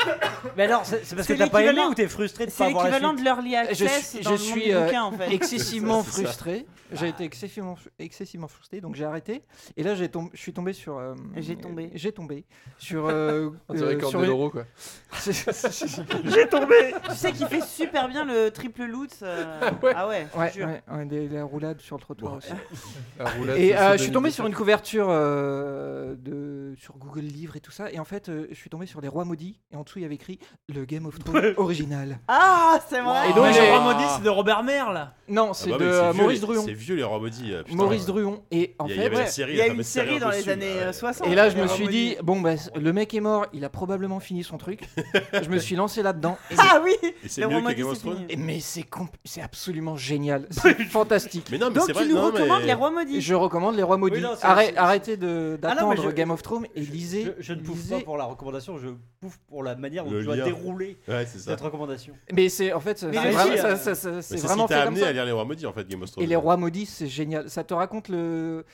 mais 0.56 0.64
alors 0.64 0.86
c'est 0.86 1.04
c'est 1.04 1.14
parce 1.14 1.28
que 1.28 1.34
C'est 1.34 1.38
t'as 1.38 1.48
pas 1.50 1.60
aimé 1.60 1.72
l'équivalent- 1.72 1.90
ou 1.90 1.94
t'es 1.94 2.08
frustré 2.08 2.46
de 2.46 2.50
C'est 2.50 2.58
pas 2.58 2.66
avoir 2.66 2.84
la 2.84 2.90
l'équivalent 2.90 3.12
de 3.14 3.20
l'early 3.22 3.50
Je 3.74 3.84
access 3.84 4.10
suis, 4.14 4.20
dans 4.24 4.30
je 4.36 4.42
le 4.42 4.48
monde 4.50 4.58
suis 4.62 4.72
euh, 4.72 4.84
bouquin, 4.86 5.02
en 5.02 5.12
fait. 5.12 5.30
excessivement 5.32 6.02
C'est 6.04 6.10
ça. 6.10 6.22
frustré. 6.28 6.66
J'ai 6.92 7.08
été 7.08 7.24
excessivement, 7.24 7.76
excessivement 7.98 8.46
frustré, 8.46 8.80
donc 8.80 8.94
j'ai 8.94 9.04
arrêté. 9.04 9.42
Et 9.76 9.82
là, 9.82 9.94
j'ai 9.94 10.08
tombé, 10.08 10.30
je 10.32 10.40
suis 10.40 10.52
tombé 10.52 10.72
sur. 10.72 10.96
euh, 10.98 11.14
J'ai 11.36 11.56
tombé. 11.56 11.90
J'ai 11.94 12.12
tombé 12.12 12.44
sur. 12.78 13.06
euh, 13.08 13.50
On 13.68 13.74
dirait 13.74 13.96
euh, 13.96 14.00
sur 14.00 14.12
Candeloro, 14.12 14.50
quoi. 14.50 14.64
J'ai 16.24 16.48
tombé. 16.48 16.94
Tu 17.10 17.14
sais 17.16 17.32
qu'il 17.32 17.46
fait 17.46 17.62
super 17.64 18.08
bien 18.08 18.24
le 18.24 18.50
triple 18.50 18.84
loot. 18.84 19.10
euh, 19.22 19.60
Ah 19.94 20.06
ouais, 20.08 20.26
je 20.54 20.60
Ouais, 20.60 20.66
ouais, 20.66 20.82
ouais, 20.96 21.04
des, 21.06 21.28
la 21.28 21.44
roulade 21.44 21.80
sur 21.80 21.96
le 21.96 22.02
trottoir 22.02 22.32
Bon, 22.32 22.38
aussi. 22.38 22.48
La 23.18 23.24
roulette, 23.30 23.58
Et 23.58 23.68
c'est 23.70 23.76
euh, 23.78 23.92
je 23.92 23.92
de 23.92 23.98
suis 24.02 24.10
tombé 24.14 24.28
Nvidia. 24.28 24.36
sur 24.36 24.46
une 24.46 24.54
couverture 24.54 25.06
euh, 25.10 26.14
de, 26.18 26.74
sur 26.78 26.96
Google 26.96 27.20
Livres 27.22 27.56
et 27.56 27.60
tout 27.60 27.70
ça. 27.70 27.90
Et 27.92 27.98
en 27.98 28.04
fait, 28.04 28.28
euh, 28.28 28.46
je 28.50 28.54
suis 28.54 28.70
tombé 28.70 28.86
sur 28.86 29.00
Les 29.00 29.08
Rois 29.08 29.24
Maudits. 29.24 29.58
Et 29.72 29.76
en 29.76 29.82
dessous, 29.82 29.98
il 29.98 30.02
y 30.02 30.04
avait 30.04 30.14
écrit 30.14 30.38
le 30.68 30.84
Game 30.84 31.06
of 31.06 31.18
Thrones 31.18 31.54
original. 31.56 32.18
Ah, 32.28 32.78
c'est 32.88 33.00
vrai. 33.00 33.30
Et 33.30 33.32
donc, 33.34 33.44
Mais 33.46 33.52
j'ai- 33.52 33.60
le 33.60 33.76
roi 33.78 33.92
maudit, 33.92 34.04
c'est 34.16 34.22
de 34.24 34.28
Robert 34.30 34.62
Merle. 34.62 35.10
Non, 35.28 35.48
Ah 35.50 35.54
c'est 35.54 35.70
bah 35.70 35.78
de 35.78 35.84
euh, 35.84 36.10
vieux, 36.12 36.22
Maurice 36.22 36.40
les- 36.40 36.46
Druon. 36.46 36.62
C'est 36.66 36.72
vieux 36.74 36.96
les 36.96 37.02
rois 37.04 37.18
maudits. 37.18 37.52
euh, 37.52 37.62
putain. 37.62 37.76
Maurice 37.76 38.06
Druon. 38.06 38.42
Et 38.50 38.74
en 38.78 38.86
Il 38.86 38.92
y, 38.92 38.94
fait, 38.94 39.04
avait 39.06 39.14
la 39.16 39.20
ouais, 39.22 39.26
série, 39.28 39.52
Il 39.52 39.58
y 39.58 39.60
a 39.62 39.66
une 39.66 39.72
fameuse 39.72 39.86
série 39.86 40.18
dans 40.18 40.30
les 40.30 40.38
dessus, 40.38 40.50
années 40.50 40.66
ouais. 40.74 40.82
euh, 40.82 40.92
60. 40.92 41.26
Et 41.28 41.34
là, 41.34 41.48
je 41.48 41.56
Les 41.56 41.62
me 41.62 41.66
Rois 41.66 41.76
suis 41.76 41.88
dit, 41.88 42.08
Maudits. 42.10 42.22
bon, 42.22 42.40
bah, 42.40 42.50
le 42.78 42.92
mec 42.92 43.14
est 43.14 43.20
mort, 43.20 43.46
il 43.54 43.64
a 43.64 43.68
probablement 43.70 44.20
fini 44.20 44.44
son 44.44 44.58
truc. 44.58 44.80
je 45.42 45.48
me 45.48 45.58
suis 45.58 45.76
lancé 45.76 46.02
là-dedans. 46.02 46.36
Et 46.50 46.54
Ah 46.58 46.80
oui 46.84 46.92
Et 47.02 47.28
c'est 47.28 47.40
Les 47.40 47.46
mieux 47.46 47.52
Rois 47.54 47.60
que 47.60 47.64
Maudits, 47.64 47.76
Game 47.80 47.88
of 47.88 47.94
c'est 47.96 48.00
Thrones 48.02 48.16
fini. 48.18 48.32
Et- 48.32 48.36
Mais 48.36 48.60
c'est 48.60 48.84
c'est 49.24 49.40
absolument 49.42 49.96
génial. 49.96 50.46
C'est 50.50 50.74
fantastique. 50.84 51.46
Mais 51.50 51.58
non, 51.58 51.68
mais 51.68 51.74
Donc 51.74 51.84
c'est 51.86 51.92
tu 51.92 51.98
vrai. 51.98 52.06
nous 52.08 52.14
non, 52.16 52.26
recommandes 52.26 52.62
Les 52.62 52.74
Rois 52.74 52.90
Maudits 52.90 53.20
Je 53.20 53.34
recommande 53.34 53.76
Les 53.76 53.82
Rois 53.82 53.96
Maudits. 54.04 54.16
Oui, 54.16 54.22
non, 54.22 54.36
c'est- 54.36 54.46
Arrête- 54.46 54.70
c'est- 54.72 54.76
arrêtez 54.78 55.16
de- 55.16 55.58
Ah 55.62 55.68
non, 55.68 55.88
mais 55.90 55.96
d'attendre 55.96 56.10
je- 56.10 56.14
Game 56.14 56.30
of 56.30 56.42
Thrones 56.42 56.66
et 56.74 56.82
Je, 56.82 56.90
lisez. 56.92 57.34
je 57.38 57.52
ne 57.52 57.60
pouffe 57.60 57.76
lisez- 57.78 57.98
pas 57.98 58.00
pour 58.04 58.16
la 58.16 58.24
recommandation, 58.24 58.78
je 58.78 58.88
pouffe 59.20 59.38
pour 59.48 59.62
la 59.62 59.74
manière 59.76 60.04
dont 60.04 60.10
Le 60.12 60.20
tu 60.20 60.26
vas 60.26 60.36
lien. 60.36 60.44
dérouler 60.44 60.96
Ouais, 61.08 61.26
c'est 61.26 61.38
ça. 61.38 61.50
cette 61.52 61.60
recommandation. 61.60 62.14
Mais 62.32 62.48
c'est 62.48 62.72
en 62.72 62.80
fait, 62.80 62.98
c'est 62.98 63.06
Mais 63.08 63.16
vraiment, 63.18 63.50
le- 63.50 63.56
ça- 63.56 63.76
ça- 63.76 63.94
ça- 63.94 64.10
Mais 64.10 64.22
c'est 64.22 64.34
C'est 64.36 64.38
ce 64.38 64.46
vraiment 64.46 64.66
qui 64.66 64.72
fait 64.72 64.78
t'a 64.78 64.84
comme 64.84 64.94
amené 64.94 65.00
ça. 65.04 65.08
à 65.08 65.12
lire 65.12 65.24
les 65.24 65.32
rois 65.32 65.44
maudits 65.44 65.66
en 65.66 65.72
fait, 65.72 65.88
Game 65.88 66.02
of 66.02 66.10
Thrones. 66.10 66.24
Et 66.24 66.26
les 66.26 66.36
rois 66.36 66.56
maudits, 66.56 66.86
c'est 66.86 67.06
génial. 67.08 67.48
Ça 67.50 67.64
te 67.64 67.74
raconte 67.74 68.08
le, 68.08 68.64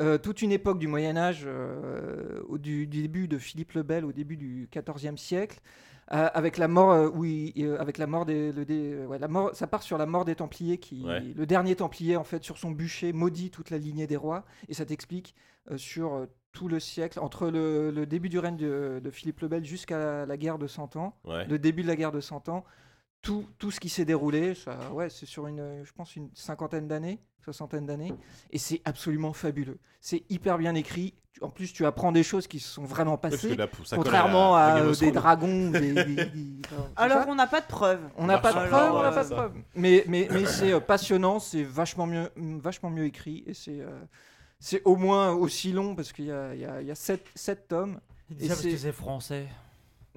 euh, 0.00 0.18
toute 0.18 0.42
une 0.42 0.52
époque 0.52 0.78
du 0.78 0.88
Moyen 0.88 1.16
Âge, 1.16 1.44
euh, 1.46 2.40
au- 2.48 2.58
du, 2.58 2.86
du 2.86 3.02
début 3.02 3.28
de 3.28 3.38
Philippe 3.38 3.72
le 3.72 3.82
Bel, 3.82 4.04
au 4.04 4.12
début 4.12 4.36
du 4.36 4.68
XIVe 4.72 5.16
siècle, 5.16 5.58
euh, 6.12 6.28
avec 6.34 6.58
la 6.58 6.68
mort, 6.68 6.90
euh, 6.92 7.08
où 7.10 7.24
il- 7.24 7.52
euh, 7.58 7.80
avec 7.80 7.98
la 7.98 8.06
mort 8.06 8.26
des, 8.26 8.52
le- 8.52 8.64
des- 8.64 9.06
ouais, 9.06 9.18
la 9.18 9.28
mort, 9.28 9.54
ça 9.54 9.66
part 9.66 9.82
sur 9.82 9.96
la 9.98 10.06
mort 10.06 10.24
des 10.24 10.34
Templiers, 10.34 10.78
qui, 10.78 11.02
Ouais. 11.04 11.20
le 11.20 11.46
dernier 11.46 11.76
Templier 11.76 12.16
en 12.16 12.24
fait 12.24 12.44
sur 12.44 12.58
son 12.58 12.70
bûcher 12.70 13.12
maudit 13.12 13.50
toute 13.50 13.70
la 13.70 13.78
lignée 13.78 14.06
des 14.06 14.16
rois, 14.16 14.44
et 14.68 14.74
ça 14.74 14.84
t'explique 14.84 15.34
euh, 15.70 15.78
sur 15.78 16.12
euh, 16.14 16.26
tout 16.52 16.68
le 16.68 16.78
siècle, 16.78 17.18
entre 17.20 17.48
le, 17.48 17.90
le 17.90 18.06
début 18.06 18.28
du 18.28 18.38
règne 18.38 18.56
de, 18.56 19.00
de 19.02 19.10
Philippe 19.10 19.40
le 19.40 19.48
Bel 19.48 19.64
jusqu'à 19.64 19.98
la, 19.98 20.26
la 20.26 20.36
guerre 20.36 20.58
de 20.58 20.66
Cent 20.66 20.94
Ans, 20.96 21.16
Ouais. 21.24 21.46
le 21.46 21.58
début 21.58 21.82
de 21.82 21.88
la 21.88 21.96
guerre 21.96 22.12
de 22.12 22.20
Cent 22.20 22.48
Ans, 22.48 22.64
tout, 23.22 23.46
tout 23.58 23.70
ce 23.70 23.80
qui 23.80 23.88
s'est 23.88 24.04
déroulé, 24.04 24.54
ça, 24.54 24.78
ouais, 24.92 25.08
c'est 25.08 25.24
sur 25.26 25.46
une, 25.46 25.60
euh, 25.60 25.84
je 25.84 25.92
pense, 25.94 26.14
une 26.16 26.28
cinquantaine 26.34 26.86
d'années, 26.86 27.18
soixantaine 27.42 27.86
d'années, 27.86 28.12
et 28.50 28.58
c'est 28.58 28.82
absolument 28.84 29.32
fabuleux. 29.32 29.78
C'est 30.02 30.22
hyper 30.30 30.58
bien 30.58 30.74
écrit. 30.74 31.14
En 31.40 31.48
plus, 31.50 31.72
tu 31.72 31.84
apprends 31.84 32.12
des 32.12 32.22
choses 32.22 32.46
qui 32.46 32.60
se 32.60 32.68
sont 32.70 32.84
vraiment 32.84 33.16
passées, 33.18 33.48
là, 33.56 33.66
contrairement 33.96 34.56
à- 34.56 34.60
à 34.60 34.78
euh, 34.78 34.94
des 34.94 35.06
dragons, 35.12 35.70
des, 35.72 35.92
des- 35.92 36.04
des- 36.14 36.60
enfin, 36.66 36.82
tout 36.84 36.92
Alors 36.96 37.24
on 37.28 37.34
n'a 37.34 37.46
pas 37.48 37.60
de 37.60 37.66
preuves. 37.66 38.00
On 38.16 38.26
n'a 38.26 38.38
pas 38.38 38.52
de 38.52 38.68
preuves, 38.68 38.92
on 38.94 39.02
n'a 39.02 39.10
pas 39.12 39.24
de 39.24 39.28
preuves. 39.34 39.52
Mais, 39.74 40.04
mais, 40.06 40.28
mais 40.30 40.46
c'est 40.46 40.72
euh, 40.72 40.80
passionnant, 40.80 41.40
c'est 41.40 41.64
vachement 41.64 42.06
mieux, 42.06 42.30
vachement 42.36 42.88
mieux 42.90 43.04
écrit, 43.04 43.42
et 43.46 43.54
c'est 43.54 43.80
euh, 43.80 43.88
c'est 44.60 44.80
au 44.84 44.96
moins 44.96 45.32
aussi 45.32 45.72
long, 45.72 45.94
parce 45.96 46.12
qu'il 46.12 46.26
y 46.26 46.30
a, 46.32 46.54
il 46.54 46.60
y 46.60 46.64
a, 46.64 46.80
il 46.80 46.86
y 46.86 46.90
a 46.90 46.94
sept, 46.94 47.26
sept 47.34 47.66
tomes. 47.68 47.98
Et 48.40 48.44
ça 48.48 48.54
parce 48.54 48.62
que 48.62 48.76
c'est 48.78 48.92
français. 48.92 49.46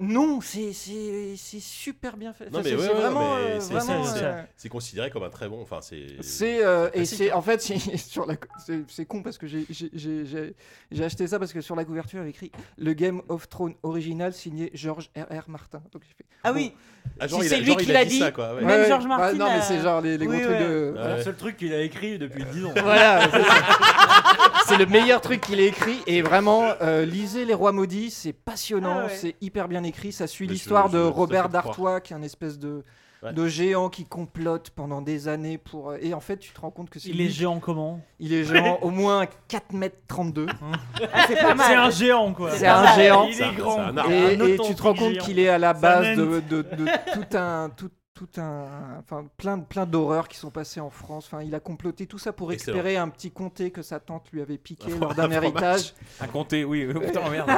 Non, 0.00 0.40
c'est 0.40 0.72
c'est- 0.72 1.34
c'est 1.36 1.58
super 1.60 2.16
bien 2.16 2.32
fait. 2.32 2.44
Non, 2.52 2.60
Enfin, 2.60 2.68
mais 2.70 2.70
c'est 2.70 2.88
ouais, 2.88 2.94
vraiment... 3.00 3.34
euh, 3.34 3.58
c'est- 3.58 3.74
euh, 4.22 4.42
C'est 4.56 4.68
considéré 4.68 5.10
comme 5.10 5.24
un 5.24 5.28
très 5.28 5.48
bon. 5.48 5.60
Enfin, 5.60 5.80
c'est. 5.80 6.06
C'est 6.20 6.64
euh, 6.64 6.86
et 6.90 6.98
classique, 6.98 7.18
c'est 7.18 7.32
en 7.32 7.42
fait 7.42 7.60
c'est- 7.62 7.96
sur 7.96 8.24
la 8.24 8.34
c'est 8.64 8.78
c'est 8.88 9.06
con 9.06 9.22
parce 9.24 9.38
que 9.38 9.48
j'ai 9.48 9.66
j'ai- 9.70 9.90
j'ai 9.92 10.24
j'ai- 10.24 10.54
j'ai 10.92 11.04
acheté 11.04 11.26
ça 11.26 11.40
parce 11.40 11.52
que 11.52 11.60
sur 11.60 11.74
la 11.74 11.84
couverture 11.84 12.18
il 12.18 12.20
y 12.20 12.22
avait 12.22 12.30
écrit 12.30 12.52
le 12.76 12.92
Game 12.92 13.22
of 13.28 13.48
Thrones 13.48 13.74
original 13.82 14.32
signé 14.32 14.70
George 14.72 15.10
R. 15.16 15.22
R. 15.34 15.48
Martin. 15.50 15.82
Donc 15.92 16.02
j'ai 16.06 16.14
fait 16.16 16.24
Ah 16.44 16.52
bon. 16.52 16.58
oui, 16.60 16.72
Ah, 17.18 17.26
genre, 17.26 17.40
Si 17.42 17.46
il 17.48 17.52
a- 17.54 17.56
c'est 17.56 17.62
lui 17.64 17.76
qui 17.76 17.90
a 17.90 17.94
l'a 17.94 18.04
dit 18.04 18.10
dit, 18.10 18.18
ça, 18.20 18.30
quoi. 18.30 18.54
ouais. 18.54 18.62
Même 18.64 18.82
Ouais, 18.82 18.86
George 18.88 19.02
ouais. 19.02 19.08
Martin 19.08 19.32
non 19.32 19.46
mais 19.46 19.52
a- 19.58 19.62
c'est 19.62 19.80
genre 19.80 20.00
les, 20.00 20.16
les 20.18 20.26
Oui, 20.28 20.36
gros 20.36 20.44
trucs 20.46 20.58
de 20.60 20.94
le 21.16 21.22
seul 21.24 21.36
truc 21.36 21.56
qu'il 21.56 21.72
a 21.74 21.80
écrit 21.80 22.18
depuis 22.18 22.44
10 22.52 22.66
ans. 22.66 22.72
voilà. 22.82 23.22
c'est 24.68 24.76
le 24.76 24.86
meilleur 24.86 25.20
truc 25.22 25.40
qu'il 25.40 25.58
ait 25.60 25.66
écrit 25.68 25.98
et 26.06 26.20
vraiment 26.22 26.70
euh, 26.82 27.06
lisez 27.06 27.44
les 27.46 27.54
rois 27.54 27.72
maudits 27.72 28.10
c'est 28.10 28.34
passionnant 28.34 29.04
Ah 29.06 29.08
c'est 29.08 29.34
hyper 29.40 29.66
bien 29.68 29.82
écrit 29.82 29.87
ça 30.12 30.26
suit 30.26 30.46
l'histoire 30.46 30.88
de 30.90 30.98
Robert 31.00 31.48
d'Artois 31.48 32.00
qui 32.00 32.12
est 32.12 32.16
un 32.16 32.22
espèce 32.22 32.58
de 32.58 32.84
Ouais. 33.20 33.32
de 33.32 33.48
géant 33.48 33.88
qui 33.88 34.04
complote 34.04 34.70
pendant 34.70 35.02
des 35.02 35.26
années 35.26 35.58
pour 35.58 35.90
euh, 35.90 35.98
et 36.00 36.14
en 36.14 36.20
fait 36.20 36.36
tu 36.36 36.52
te 36.52 36.60
rends 36.60 36.70
compte 36.70 36.88
que 36.88 37.00
c'est 37.00 37.08
Il 37.08 37.16
lui 37.16 37.26
est 37.26 37.30
géant 37.30 37.58
comment 37.58 38.00
il 38.20 38.32
est 38.32 38.44
géant 38.44 38.78
au 38.80 38.90
moins 38.90 39.26
4 39.48 39.72
mètres 39.72 39.96
32 40.06 40.46
Ah, 41.12 41.24
c'est 41.26 41.34
pas 41.34 41.56
mal. 41.56 41.66
C'est 41.66 41.74
un 41.74 41.90
géant 41.90 42.32
quoi. 42.32 42.52
C'est 42.52 42.68
un 42.68 42.94
géant. 42.94 43.26
Il 43.26 43.42
est 43.42 43.54
grand. 43.56 43.80
un. 43.80 44.08
Et, 44.08 44.56
tu 44.64 44.72
te 44.72 44.82
rends 44.82 44.94
compte 44.94 45.18
qu'il 45.18 45.40
est 45.40 45.48
à 45.48 45.58
la 45.58 45.72
base 45.72 46.16
de, 46.16 46.38
de- 46.48 46.62
de 46.62 46.86
tout 47.12 47.36
un 47.36 47.70
tout, 47.76 47.90
tout 48.18 48.40
un 48.40 48.66
enfin 48.98 49.26
plein 49.36 49.60
plein 49.60 49.86
d'horreurs 49.86 50.26
qui 50.26 50.36
sont 50.36 50.50
passées 50.50 50.80
en 50.80 50.90
France. 50.90 51.30
Enfin, 51.30 51.44
il 51.44 51.54
a 51.54 51.60
comploté 51.60 52.06
tout 52.06 52.18
ça 52.18 52.32
pour 52.32 52.52
Excellent. 52.52 52.74
récupérer 52.78 52.96
un 52.96 53.08
petit 53.08 53.30
comté 53.30 53.70
que 53.70 53.80
sa 53.80 54.00
tante 54.00 54.24
lui 54.32 54.42
avait 54.42 54.58
piqué 54.58 54.90
lors 55.00 55.14
d'un 55.14 55.30
héritage. 55.30 55.94
Un 56.20 56.26
comté, 56.26 56.64
oui. 56.64 56.88
Oh, 56.92 56.98
putain, 56.98 57.28
merde. 57.30 57.48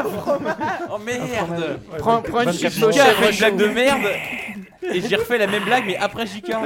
oh 0.91 0.99
merde. 0.99 1.81
Prends, 1.97 2.21
prends 2.21 2.43
une 2.43 2.51
24 2.51 2.59
chips 2.59 2.79
mois. 2.79 2.91
Jika 2.91 3.05
a 3.05 3.07
chèvre 3.07 3.21
fait 3.21 3.31
une 3.31 3.39
blague 3.39 3.57
de 3.57 3.67
merde 3.67 4.07
et 4.93 5.01
j'ai 5.01 5.17
refait 5.17 5.39
la 5.39 5.47
même 5.47 5.65
blague 5.65 5.85
mais 5.87 5.97
après 5.97 6.27
Jika. 6.27 6.61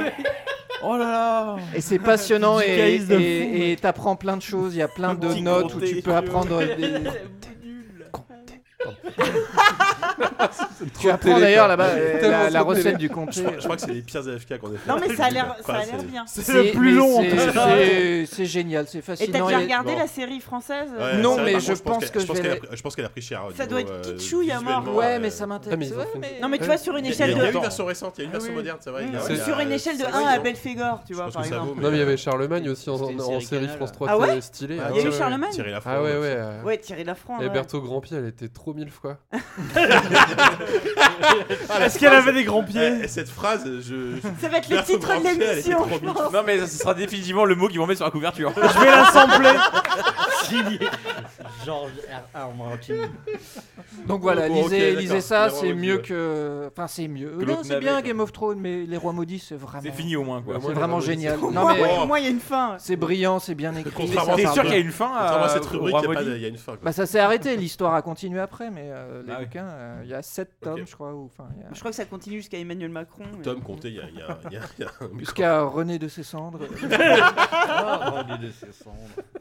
Oh 0.83 0.97
là 0.97 1.05
là. 1.05 1.55
Et 1.73 1.79
c'est 1.79 1.99
passionnant 1.99 2.59
et 2.59 3.77
t'apprends 3.81 4.17
plein 4.17 4.35
de 4.35 4.41
choses. 4.41 4.75
Il 4.75 4.79
y 4.79 4.81
a 4.81 4.89
plein 4.89 5.15
de 5.15 5.35
notes 5.35 5.73
où 5.73 5.79
tu 5.79 6.01
peux 6.01 6.13
apprendre 6.13 6.59
des. 6.59 6.95
Tu 10.99 11.09
apprends 11.09 11.39
d'ailleurs 11.39 11.67
là-bas 11.67 11.85
euh, 11.87 12.49
la, 12.49 12.61
recette 12.61 12.97
du 12.97 13.07
Je 13.07 13.11
comté. 13.13 13.41
crois, 13.43 13.53
je 13.57 13.63
crois 13.63 13.75
que 13.75 13.81
c'est 13.81 13.91
les 13.93 14.01
pires 14.01 14.27
AFK 14.27 14.57
qu'on 14.59 14.73
ait 14.73 14.77
fait. 14.77 14.89
Non 14.89 14.97
mais 14.99 15.15
ça 15.15 15.25
a 15.25 15.29
l'air, 15.29 15.55
ça 15.65 15.73
a 15.75 16.01
bien. 16.03 16.23
C'est 16.27 16.53
le 16.53 16.71
plus 16.71 16.93
long, 16.93 17.19
en 17.19 17.23
cas. 17.23 17.51
c'est- 17.77 18.25
C'est 18.25 18.45
génial, 18.45 18.85
c'est 18.87 18.99
Et 18.99 19.01
t'as 19.01 19.15
fascinant. 19.15 19.47
déjà 19.47 19.59
regardé 19.59 19.93
bon. 19.93 19.99
la 19.99 20.07
série 20.07 20.39
française 20.39 20.89
euh, 20.97 21.15
Ouais, 21.17 21.21
Non, 21.21 21.37
mais 21.37 21.59
je 21.59 21.73
pense 21.73 22.09
que 22.09 22.19
je 22.19 22.25
pense 22.25 22.37
je 22.37 22.41
qu'elle 22.41 22.51
a 22.51 22.55
pris- 22.57 22.67
je 22.77 22.81
pense 22.81 22.95
qu'elle 22.95 23.05
a 23.05 23.09
pris 23.09 23.21
cher. 23.21 23.41
Ça 23.55 23.65
doit 23.65 23.81
être 23.81 23.91
euh, 23.91 24.01
kitschouille 24.01 24.51
à 24.51 24.59
mort. 24.61 24.83
Ouais, 24.95 25.15
euh, 25.15 25.19
mais 25.21 25.29
ça 25.29 25.43
Ah, 25.45 25.47
mais 25.47 25.53
m'intéresse. 25.53 25.93
Non 26.41 26.49
mais 26.49 26.57
tu 26.57 26.65
vois 26.65 26.77
sur 26.77 26.95
une 26.97 27.05
a- 27.05 27.09
échelle 27.09 27.31
il 27.31 27.37
y 27.37 27.41
a 27.41 27.43
de 27.51 27.51
une 27.55 27.61
version 27.61 27.85
récente, 27.85 28.15
il 28.17 28.21
y 28.21 28.23
a 28.23 28.25
une 28.25 28.31
Ah 28.35 28.37
version 28.37 28.53
moderne, 28.53 28.77
c'est 28.81 28.89
vrai. 28.91 29.05
A- 29.13 29.17
a- 29.31 29.35
sur 29.45 29.59
une 29.59 29.71
échelle 29.71 29.97
de 29.97 30.03
c'est 30.03 30.07
1 30.11 30.21
vrai, 30.21 30.33
à 30.35 30.39
Belphégor, 30.39 31.03
tu 31.07 31.13
vois 31.13 31.29
par 31.29 31.45
exemple. 31.45 31.79
Non, 31.81 31.89
mais 31.89 31.97
il 31.97 31.99
y 31.99 32.03
avait 32.03 32.17
Charlemagne 32.17 32.69
aussi 32.69 32.89
en, 32.89 32.97
série. 33.41 33.67
France 33.67 33.91
3, 33.91 34.07
Ah 34.09 34.17
ouais 34.17 34.27
c'était 34.27 34.41
stylé. 34.41 34.77
Ah, 34.79 34.85
Ah 34.87 34.91
Il 34.95 35.01
y 35.01 35.05
a 35.05 35.09
eu. 35.09 35.11
Charlemagne 35.13 35.51
Thierry 35.51 35.73
Ah 35.85 36.01
ouais, 36.01 36.13
ouais. 36.17 36.19
ouais. 36.63 36.73
euh, 36.75 36.77
Thierry 36.81 37.03
Lafrance. 37.03 37.41
Et. 37.43 37.49
Berthaud 37.49 37.81
Grandpied, 37.81 38.17
elle 38.17 38.27
était 38.27 38.49
trop 38.49 38.73
mille 38.73 38.89
fois. 38.89 39.17
Est-ce 41.81 41.99
qu'elle 41.99 42.13
avait 42.13 42.33
des 42.33 42.43
grands 42.43 42.63
pieds 42.63 42.99
Eh, 43.03 43.07
Cette 43.07 43.29
phrase, 43.29 43.63
je. 43.81 44.19
Ça 44.41 44.49
va 44.49 44.57
être 44.57 44.69
le 44.69 44.81
titre 44.83 44.99
de 44.99 45.05
Grandpied, 45.05 45.29
elle 45.29 45.41
était 45.41 45.49
l'émission. 45.51 45.77
trop 45.79 45.87
je 45.89 45.93
mignonne. 45.99 46.13
pense. 46.13 46.33
Non 46.33 46.41
mais 46.45 46.59
ce 46.59 46.67
sera 46.79 46.93
définitivement 46.93 47.45
le 47.45 47.55
mot 47.55 47.67
qu'ils 47.67 47.79
vont 47.79 47.87
mettre 47.87 47.97
sur 47.99 48.05
la 48.05 48.11
couverture. 48.11 48.51
Je 48.55 48.79
vais 48.79 48.91
l'assembler. 48.91 49.49
Signé 50.43 50.79
Georges 51.65 51.91
R. 52.35 52.37
R. 52.39 52.53
Martin. 52.55 52.93
Donc 54.07 54.21
voilà, 54.21 54.47
Bon, 54.47 54.57
ok, 54.61 54.63
lisez, 54.71 54.79
d'accord. 54.87 55.01
lisez 55.01 55.21
ça, 55.21 55.49
c'est 55.49 55.73
mieux 55.73 55.95
ouais. 55.95 56.01
que. 56.01 56.69
Enfin, 56.71 56.87
c'est 56.87 57.07
mieux. 57.07 57.29
Que 57.29 57.41
Non, 57.41 57.47
l'autre 57.47 57.59
c'est 57.63 57.69
navet, 57.69 57.81
bien 57.81 57.91
quoi. 57.93 58.01
Game 58.03 58.19
of 58.19 58.31
Thrones, 58.31 58.59
mais 58.59 58.83
Les 58.85 58.97
Rois 58.97 59.13
Maudits, 59.13 59.39
c'est 59.47 59.55
vraiment. 59.55 59.81
C'est 59.83 59.91
fini 59.91 60.15
au 60.15 60.23
moins 60.23 60.41
quoi. 60.41 60.57
C'est 60.63 60.73
vraiment 60.73 60.99
génial. 60.99 61.39
Non, 61.39 61.67
mais 61.73 61.97
au 62.01 62.05
moins, 62.05 62.19
il 62.19 62.25
y 62.25 62.27
a 62.27 62.31
une 62.31 62.39
fin. 62.39 62.75
c'est 62.77 62.95
brillant, 62.95 63.39
c'est 63.39 63.55
bien 63.55 63.73
écrit. 63.75 63.91
Contrairement 63.95 64.31
ça 64.31 64.35
T'es 64.35 64.43
parle 64.43 64.53
sûr 64.53 64.63
qu'il 64.63 64.73
y 64.73 64.75
a 64.75 64.79
une 64.79 64.91
fin 64.91 65.07
Contrairement 65.17 65.45
à 65.45 65.49
cette 65.49 65.65
rubrique, 65.65 65.95
il 65.97 66.01
y 66.01 66.05
a 66.05 66.07
pas 66.13 66.19
Maudit 66.19 66.29
de- 66.29 66.35
il 66.35 66.41
y 66.41 66.45
a 66.45 66.49
une 66.49 66.57
fin. 66.57 66.71
quoi. 66.73 66.81
Bah, 66.83 66.91
ça 66.91 67.05
s'est 67.05 67.19
arrêté, 67.19 67.55
l'histoire 67.57 67.95
a 67.95 68.01
continué 68.01 68.39
après, 68.39 68.69
mais 68.69 68.89
euh, 68.91 69.23
les 69.25 69.31
Ah 69.33 69.37
oui. 69.39 69.45
bouquins, 69.45 69.65
euh, 69.75 70.01
il 70.03 70.09
y 70.09 70.13
a 70.13 70.21
7 70.21 70.59
tomes, 70.61 70.85
je 70.87 70.93
crois. 70.93 71.13
il 71.55 71.61
y 71.61 71.65
a- 71.65 71.73
Je 71.73 71.79
crois 71.79 71.91
que 71.91 71.97
ça 71.97 72.05
continue 72.05 72.37
jusqu'à 72.37 72.57
Emmanuel 72.57 72.89
Macron. 72.89 73.23
mais- 73.37 73.43
Tom 73.43 73.61
Comté, 73.61 73.89
il 73.89 73.95
y 73.95 73.99
a- 73.99 74.09
il 74.09 74.15
y 74.17 74.21
a 74.21 74.37
il 74.49 74.53
y 74.53 74.57
a- 74.57 74.61
il 74.77 74.83
y 74.83 74.87
a 74.87 74.91
un 75.01 75.09
Jusqu'à 75.19 75.61
René 75.63 75.99
de 75.99 76.07
ses 76.07 76.23
cendres. 76.23 76.59
Ah, 77.31 78.23
René 78.27 78.37
de 78.47 78.51
ses 78.51 78.71
cendres. 78.71 78.95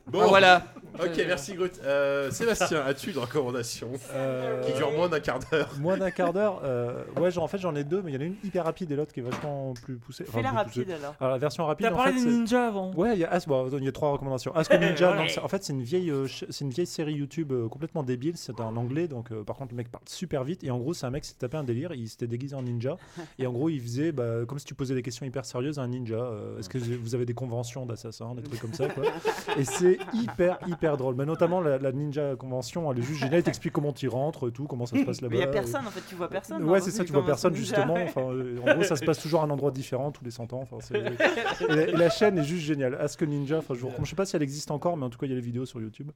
Bon, 0.07 0.21
Ah, 0.23 0.27
voilà. 0.29 0.63
Ok, 1.01 1.17
merci 1.27 1.55
Grut. 1.55 1.73
Euh, 1.83 2.31
Sébastien, 2.31 2.83
as-tu 2.85 3.11
une 3.11 3.19
recommandation 3.19 3.91
Euh, 4.13 4.63
qui 4.63 4.73
dure 4.75 4.93
moins 4.93 5.09
d'un 5.09 5.21
quart 5.21 5.39
d'heure? 5.51 5.69
Moins 5.81 5.97
d'un 5.97 6.11
quart 6.11 6.33
d'heure. 6.33 6.61
euh, 6.65 7.03
ouais, 7.17 7.31
genre, 7.31 7.43
en 7.45 7.49
fait, 7.49 7.59
j'en 7.59 7.75
ai 7.75 7.83
deux, 7.85 8.01
mais 8.03 8.13
il 8.13 8.15
y 8.15 8.19
en 8.19 8.21
a 8.21 8.25
une 8.25 8.37
hyper 8.45 8.65
rapide 8.65 8.93
et 8.93 8.97
l'autre 8.97 9.13
qui 9.13 9.21
est 9.21 9.23
vachement 9.25 9.75
plus 9.75 9.97
poussée. 9.97 10.25
Fais 10.25 10.43
la 10.43 10.51
plus 10.51 10.65
poussée. 10.65 10.81
rapide 10.81 10.91
alors. 10.93 11.15
Alors, 11.21 11.33
la 11.33 11.39
version 11.39 11.67
rapide, 11.67 11.87
T'as 11.89 11.93
en 11.93 11.97
parlé 11.97 12.13
fait, 12.13 12.19
des 12.19 12.25
c'est- 12.25 12.31
ninjas 12.37 12.69
avant. 12.69 12.93
Ouais, 12.95 13.15
il 13.15 13.19
y 13.21 13.25
a 13.25 13.31
As- 13.31 13.47
bon, 13.47 13.69
il 13.77 13.85
y 13.85 13.89
a 13.89 13.93
trois 13.93 14.11
recommandations. 14.13 14.55
Ask 14.55 14.71
a 14.73 14.79
Ninja, 14.79 15.15
non, 15.15 15.25
en 15.43 15.49
fait, 15.49 15.65
c'est 15.65 15.73
une 15.73 15.83
vieille, 15.83 16.11
euh, 16.11 16.27
c'est 16.29 16.61
une 16.65 16.71
vieille 16.71 16.87
série 16.87 17.15
YouTube 17.15 17.51
euh, 17.53 17.69
complètement 17.69 18.03
débile. 18.05 18.37
C'est 18.37 18.61
en 18.61 18.77
anglais, 18.77 19.09
donc 19.09 19.33
euh, 19.33 19.43
par 19.43 19.57
contre 19.57 19.73
le 19.73 19.77
mec 19.79 19.91
parle 19.91 20.05
super 20.07 20.24
vite. 20.44 20.65
Et 20.65 20.70
en 20.70 20.78
gros, 20.78 20.94
c'est 20.94 21.07
un 21.07 21.11
mec 21.11 21.23
qui 21.23 21.31
s'est 21.31 21.36
tapé 21.36 21.57
un 21.57 21.65
délire. 21.65 21.93
Il 21.94 22.09
s'était 22.09 22.27
déguisé 22.27 22.55
en 22.57 22.62
ninja. 22.62 22.97
et 23.39 23.47
en 23.47 23.53
gros, 23.53 23.69
il 23.69 23.81
faisait 23.81 24.12
bah, 24.12 24.44
comme 24.47 24.59
si 24.59 24.65
tu 24.65 24.75
posais 24.75 24.94
des 24.94 25.03
questions 25.03 25.27
hyper 25.27 25.44
sérieuses 25.44 25.78
à 25.78 25.83
un 25.83 25.89
ninja. 25.89 26.17
Euh, 26.17 26.59
Est-ce 26.59 26.69
que 26.69 26.78
vous 26.78 27.15
avez 27.15 27.27
des 27.27 27.35
conventions 27.35 27.86
d'assassins, 27.86 28.35
des 28.35 28.43
trucs 28.43 28.61
comme 28.61 28.73
ça, 28.75 28.89
quoi. 28.89 29.05
Et 29.59 29.65
c'est 29.65 29.99
hyper, 30.15 30.59
hyper 30.67 30.97
drôle. 30.97 31.15
Mais 31.15 31.27
notamment 31.27 31.61
la, 31.61 31.78
la 31.78 31.93
Ninja 31.93 32.36
Convention, 32.36 32.91
elle 32.91 32.99
est 32.99 33.03
juste 33.03 33.20
géniale. 33.20 33.36
Elle 33.36 33.43
t'explique 33.43 33.73
comment 33.73 33.93
tu 33.93 34.09
rentres, 34.09 34.53
tout, 34.53 34.67
comment 34.67 34.86
ça 34.86 34.99
se 34.99 35.05
passe 35.05 35.20
là-bas. 35.20 35.33
Mais 35.35 35.41
il 35.41 35.44
y 35.44 35.47
a 35.47 35.51
et- 35.51 35.53
personne 35.53 35.86
en 35.86 35.91
fait, 35.91 36.03
tu 36.09 36.15
vois 36.15 36.28
personne. 36.28 36.65
Ouais, 36.65 36.78
un 36.78 36.81
c'est 36.81 36.91
ça, 36.91 37.05
tu 37.05 37.12
vois 37.12 37.25
personne 37.25 37.53
ninja. 37.53 37.65
justement. 37.65 37.94
Enfin, 37.94 38.23
euh, 38.23 38.59
en 38.61 38.75
gros, 38.75 38.85
ça 38.85 38.97
se 38.97 39.05
passe 39.05 39.20
toujours 39.20 39.43
à 39.43 39.44
un 39.44 39.51
endroit 39.51 39.70
différent 39.70 40.11
tous 40.11 40.25
les 40.25 40.31
100 40.31 40.53
ans. 40.53 40.67
Enfin, 40.70 40.78
et, 40.94 41.67
la, 41.67 41.89
et 41.89 41.93
la 41.93 42.11
chaîne 42.11 42.39
est 42.39 42.44
juste 42.44 42.65
géniale. 42.65 42.94
Ask 43.01 43.20
a 43.23 43.27
Ninja, 43.27 43.59
enfin, 43.59 43.75
je 43.75 43.81
vous. 43.81 43.91
Je 44.03 44.09
sais 44.09 44.17
pas 44.17 44.25
si 44.27 44.36
elle 44.36 44.43
existe 44.43 44.70
encore, 44.70 44.97
mais 44.97 45.05
en 45.05 45.11
tout 45.11 45.19
cas, 45.19 45.27
il 45.27 45.31
y 45.31 45.33
a 45.33 45.36
les 45.36 45.43
vidéos 45.43 45.67
sur 45.67 45.81
YouTube. 45.81 46.11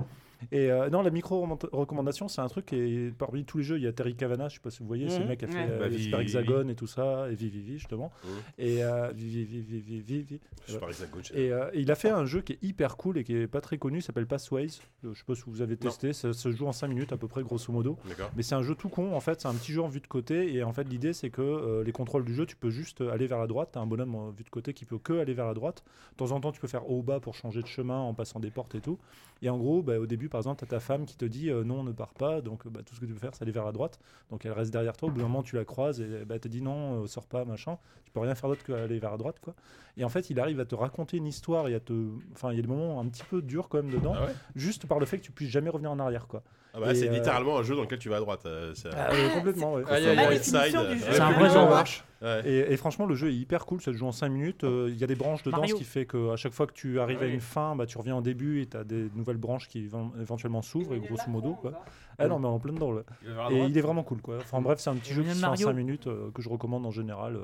Et 0.52 0.70
euh, 0.70 0.88
non, 0.90 1.02
la 1.02 1.10
micro-recommandation, 1.10 2.28
c'est 2.28 2.40
un 2.40 2.48
truc. 2.48 2.72
Et 2.72 3.12
parmi 3.18 3.44
tous 3.44 3.58
les 3.58 3.64
jeux, 3.64 3.76
il 3.78 3.84
y 3.84 3.86
a 3.86 3.92
Terry 3.98 4.14
Cavana, 4.14 4.48
je 4.48 4.54
sais 4.54 4.60
pas 4.60 4.70
si 4.70 4.78
vous 4.78 4.86
voyez, 4.86 5.08
c'est 5.08 5.18
le 5.18 5.24
Mhm. 5.24 5.28
mec 5.30 5.38
qui 5.40 5.44
a 5.44 5.48
fait 5.48 5.54
Ouais. 5.58 5.66
euh, 5.70 5.88
Bah, 5.90 5.98
Super. 5.98 6.20
Hexagone 6.20 6.70
et 6.70 6.74
tout 6.76 6.86
ça, 6.86 7.28
et 7.30 7.34
Vivi, 7.34 7.58
Vivi, 7.58 7.78
justement. 7.78 8.12
Mhm. 8.24 8.30
Et 8.58 8.84
euh, 8.84 9.10
Vivi, 9.12 9.44
Vivi, 9.44 9.80
Vivi, 9.80 10.00
Vivi. 10.00 10.40
Super 10.66 10.88
Hexagone, 10.88 11.24
j'ai- 11.24 11.46
Et 11.46 11.52
euh, 11.52 11.68
il 11.74 11.90
a 11.90 11.94
fait 11.96 12.10
un 12.10 12.24
jeu 12.26 12.40
qui 12.42 12.52
est 12.52 12.58
hyper 12.62 12.96
cool 12.96 13.18
et 13.18 13.24
qui 13.24 13.34
est 13.34 13.46
pas 13.48 13.60
très 13.60 13.76
connu, 13.78 13.98
il 13.98 14.02
s'appelle 14.02 14.26
Passways. 14.26 14.68
Je 15.02 15.12
sais 15.14 15.24
pas 15.26 15.34
si 15.34 15.42
vous 15.46 15.62
avez 15.62 15.76
testé, 15.76 16.12
ça 16.12 16.32
se 16.32 16.50
joue 16.52 16.66
en 16.66 16.72
5 16.72 16.88
minutes 16.88 17.12
à 17.12 17.16
peu 17.16 17.26
près, 17.28 17.42
grosso 17.42 17.72
modo. 17.72 17.96
Mais 18.36 18.42
c'est 18.44 18.54
un 18.54 18.62
jeu 18.62 18.74
tout 18.76 18.88
con, 18.88 19.12
en 19.14 19.20
fait, 19.20 19.40
c'est 19.40 19.48
un 19.48 19.54
petit 19.54 19.72
jeu 19.72 19.82
en 19.82 19.88
vue 19.88 20.00
de 20.00 20.06
côté. 20.06 20.54
Et 20.54 20.62
en 20.62 20.72
fait, 20.72 20.84
l'idée, 20.84 21.12
c'est 21.12 21.30
que 21.30 21.42
euh, 21.42 21.82
les 21.84 21.92
contrôles 21.92 22.24
du 22.24 22.34
jeu, 22.34 22.46
tu 22.46 22.54
peux 22.56 22.70
juste 22.70 23.00
aller 23.00 23.26
vers 23.26 23.38
la 23.38 23.46
droite. 23.48 23.70
Tu 23.72 23.78
as 23.78 23.82
un 23.82 23.86
bonhomme 23.86 24.14
en 24.14 24.30
vue 24.30 24.44
de 24.44 24.50
côté 24.50 24.74
qui 24.74 24.84
peut 24.84 24.98
que 24.98 25.14
aller 25.18 25.34
vers 25.34 25.46
la 25.46 25.54
droite. 25.54 25.82
De 26.12 26.16
temps 26.16 26.30
en 26.32 26.40
temps, 26.40 26.52
tu 26.52 26.60
peux 26.60 26.68
faire 26.68 26.88
haut 26.88 26.98
ou 26.98 27.02
bas 27.02 27.18
pour 27.20 27.34
changer 27.34 27.62
de 27.62 27.66
chemin 27.66 27.98
en 27.98 28.14
passant 28.14 28.38
des 28.38 28.50
portes 28.50 28.74
et 28.76 28.80
tout. 28.80 28.98
Et 29.40 29.48
en 29.50 29.56
gros, 29.58 29.82
bah, 29.82 29.98
au 29.98 30.06
début, 30.06 30.28
par 30.28 30.40
exemple, 30.40 30.58
tu 30.58 30.64
as 30.64 30.68
ta 30.68 30.80
femme 30.80 31.04
qui 31.06 31.16
te 31.16 31.24
dit 31.24 31.48
euh, 31.50 31.62
non, 31.64 31.82
ne 31.84 31.92
pars 31.92 32.12
pas. 32.14 32.40
Donc, 32.40 32.66
bah, 32.68 32.80
tout 32.84 32.94
ce 32.94 33.00
que 33.00 33.06
tu 33.06 33.12
peux 33.12 33.18
faire, 33.20 33.34
c'est 33.34 33.42
aller 33.42 33.52
vers 33.52 33.64
la 33.64 33.72
droite. 33.72 33.87
Donc, 34.30 34.44
elle 34.44 34.52
reste 34.52 34.70
derrière 34.72 34.96
toi. 34.96 35.08
Au 35.08 35.12
bout 35.12 35.18
d'un 35.20 35.26
moment, 35.28 35.42
tu 35.42 35.56
la 35.56 35.64
croises 35.64 36.00
et 36.00 36.06
bah, 36.26 36.34
elle 36.34 36.40
te 36.40 36.48
dit 36.48 36.60
non, 36.62 37.02
euh, 37.02 37.06
sors 37.06 37.26
pas, 37.26 37.44
machin. 37.44 37.78
Tu 38.04 38.10
peux 38.10 38.20
rien 38.20 38.34
faire 38.34 38.48
d'autre 38.50 38.64
qu'aller 38.64 38.98
vers 38.98 39.10
la 39.12 39.16
droite, 39.16 39.36
quoi. 39.40 39.54
Et 39.96 40.04
en 40.04 40.08
fait, 40.08 40.30
il 40.30 40.38
arrive 40.40 40.60
à 40.60 40.64
te 40.64 40.74
raconter 40.74 41.16
une 41.16 41.26
histoire 41.26 41.68
et 41.68 41.74
à 41.74 41.80
te. 41.80 41.92
Enfin, 42.34 42.52
il 42.52 42.56
y 42.56 42.58
a 42.58 42.62
des 42.62 42.68
moments 42.68 43.00
un 43.00 43.06
petit 43.08 43.24
peu 43.28 43.42
durs 43.42 43.68
quand 43.68 43.78
même 43.82 43.90
dedans, 43.90 44.14
Ah 44.16 44.24
ouais 44.26 44.32
juste 44.54 44.86
par 44.86 44.98
le 44.98 45.06
fait 45.06 45.18
que 45.18 45.24
tu 45.24 45.32
puisses 45.32 45.50
jamais 45.50 45.70
revenir 45.70 45.90
en 45.90 45.98
arrière, 45.98 46.26
quoi. 46.26 46.42
Ah 46.74 46.80
bah, 46.80 46.94
c'est 46.94 47.08
euh, 47.08 47.12
littéralement 47.12 47.58
un 47.58 47.62
jeu 47.62 47.74
dans 47.74 47.82
lequel 47.82 47.98
tu 47.98 48.08
vas 48.10 48.16
à 48.16 48.20
droite. 48.20 48.44
euh, 48.46 48.72
c'est- 48.74 48.90
Ah, 48.94 49.10
euh, 49.12 49.30
complètement, 49.34 49.72
ouais. 49.74 49.82
C'est 49.86 51.20
un 51.20 51.32
vrai 51.32 51.48
jeu. 51.50 51.54
marche. 51.54 52.04
Ouais. 52.20 52.42
Et, 52.44 52.72
et 52.72 52.76
franchement, 52.76 53.06
le 53.06 53.14
jeu 53.14 53.28
est 53.30 53.34
hyper 53.34 53.64
cool. 53.64 53.80
Ça 53.80 53.92
se 53.92 53.96
joue 53.96 54.06
en 54.06 54.12
5 54.12 54.28
minutes. 54.28 54.64
Euh, 54.64 54.88
Il 54.90 54.98
y 54.98 55.04
a 55.04 55.06
des 55.06 55.14
branches 55.14 55.42
dedans, 55.44 55.58
Mario. 55.58 55.76
ce 55.76 55.78
qui 55.78 55.84
fait 55.88 56.04
qu'à 56.06 56.36
chaque 56.36 56.52
fois 56.52 56.66
que 56.66 56.72
tu 56.72 56.98
arrives 57.00 57.22
à 57.22 57.26
une 57.26 57.40
fin, 57.40 57.74
bah, 57.76 57.86
tu 57.86 57.96
reviens 57.98 58.16
au 58.16 58.20
début 58.20 58.60
et 58.62 58.66
tu 58.66 58.76
as 58.76 58.84
des 58.84 59.08
nouvelles 59.14 59.36
branches 59.36 59.68
qui 59.68 59.86
vont- 59.86 60.12
éventuellement 60.20 60.62
s'ouvrent, 60.62 60.94
et 60.94 61.00
grosso 61.00 61.28
modo. 61.28 61.54
Quoi. 61.54 61.72
Ah 62.20 62.26
non, 62.28 62.38
mais 62.40 62.48
en 62.48 62.58
plein 62.58 62.72
dedans. 62.72 62.90
là. 62.92 63.02
Il 63.50 63.56
Et 63.56 63.64
il 63.66 63.78
est 63.78 63.80
vraiment 63.80 64.02
cool. 64.02 64.20
Quoi. 64.20 64.38
Enfin 64.38 64.60
bref, 64.60 64.80
c'est 64.80 64.90
un 64.90 64.96
petit 64.96 65.12
jeu 65.14 65.22
qui 65.22 65.28
de 65.28 65.34
se 65.34 65.38
fait 65.38 65.46
en 65.46 65.50
Mario. 65.50 65.66
5 65.68 65.72
minutes 65.72 66.06
euh, 66.08 66.30
que 66.32 66.42
je 66.42 66.48
recommande 66.48 66.84
en 66.84 66.90
général. 66.90 67.36
euh, 67.36 67.42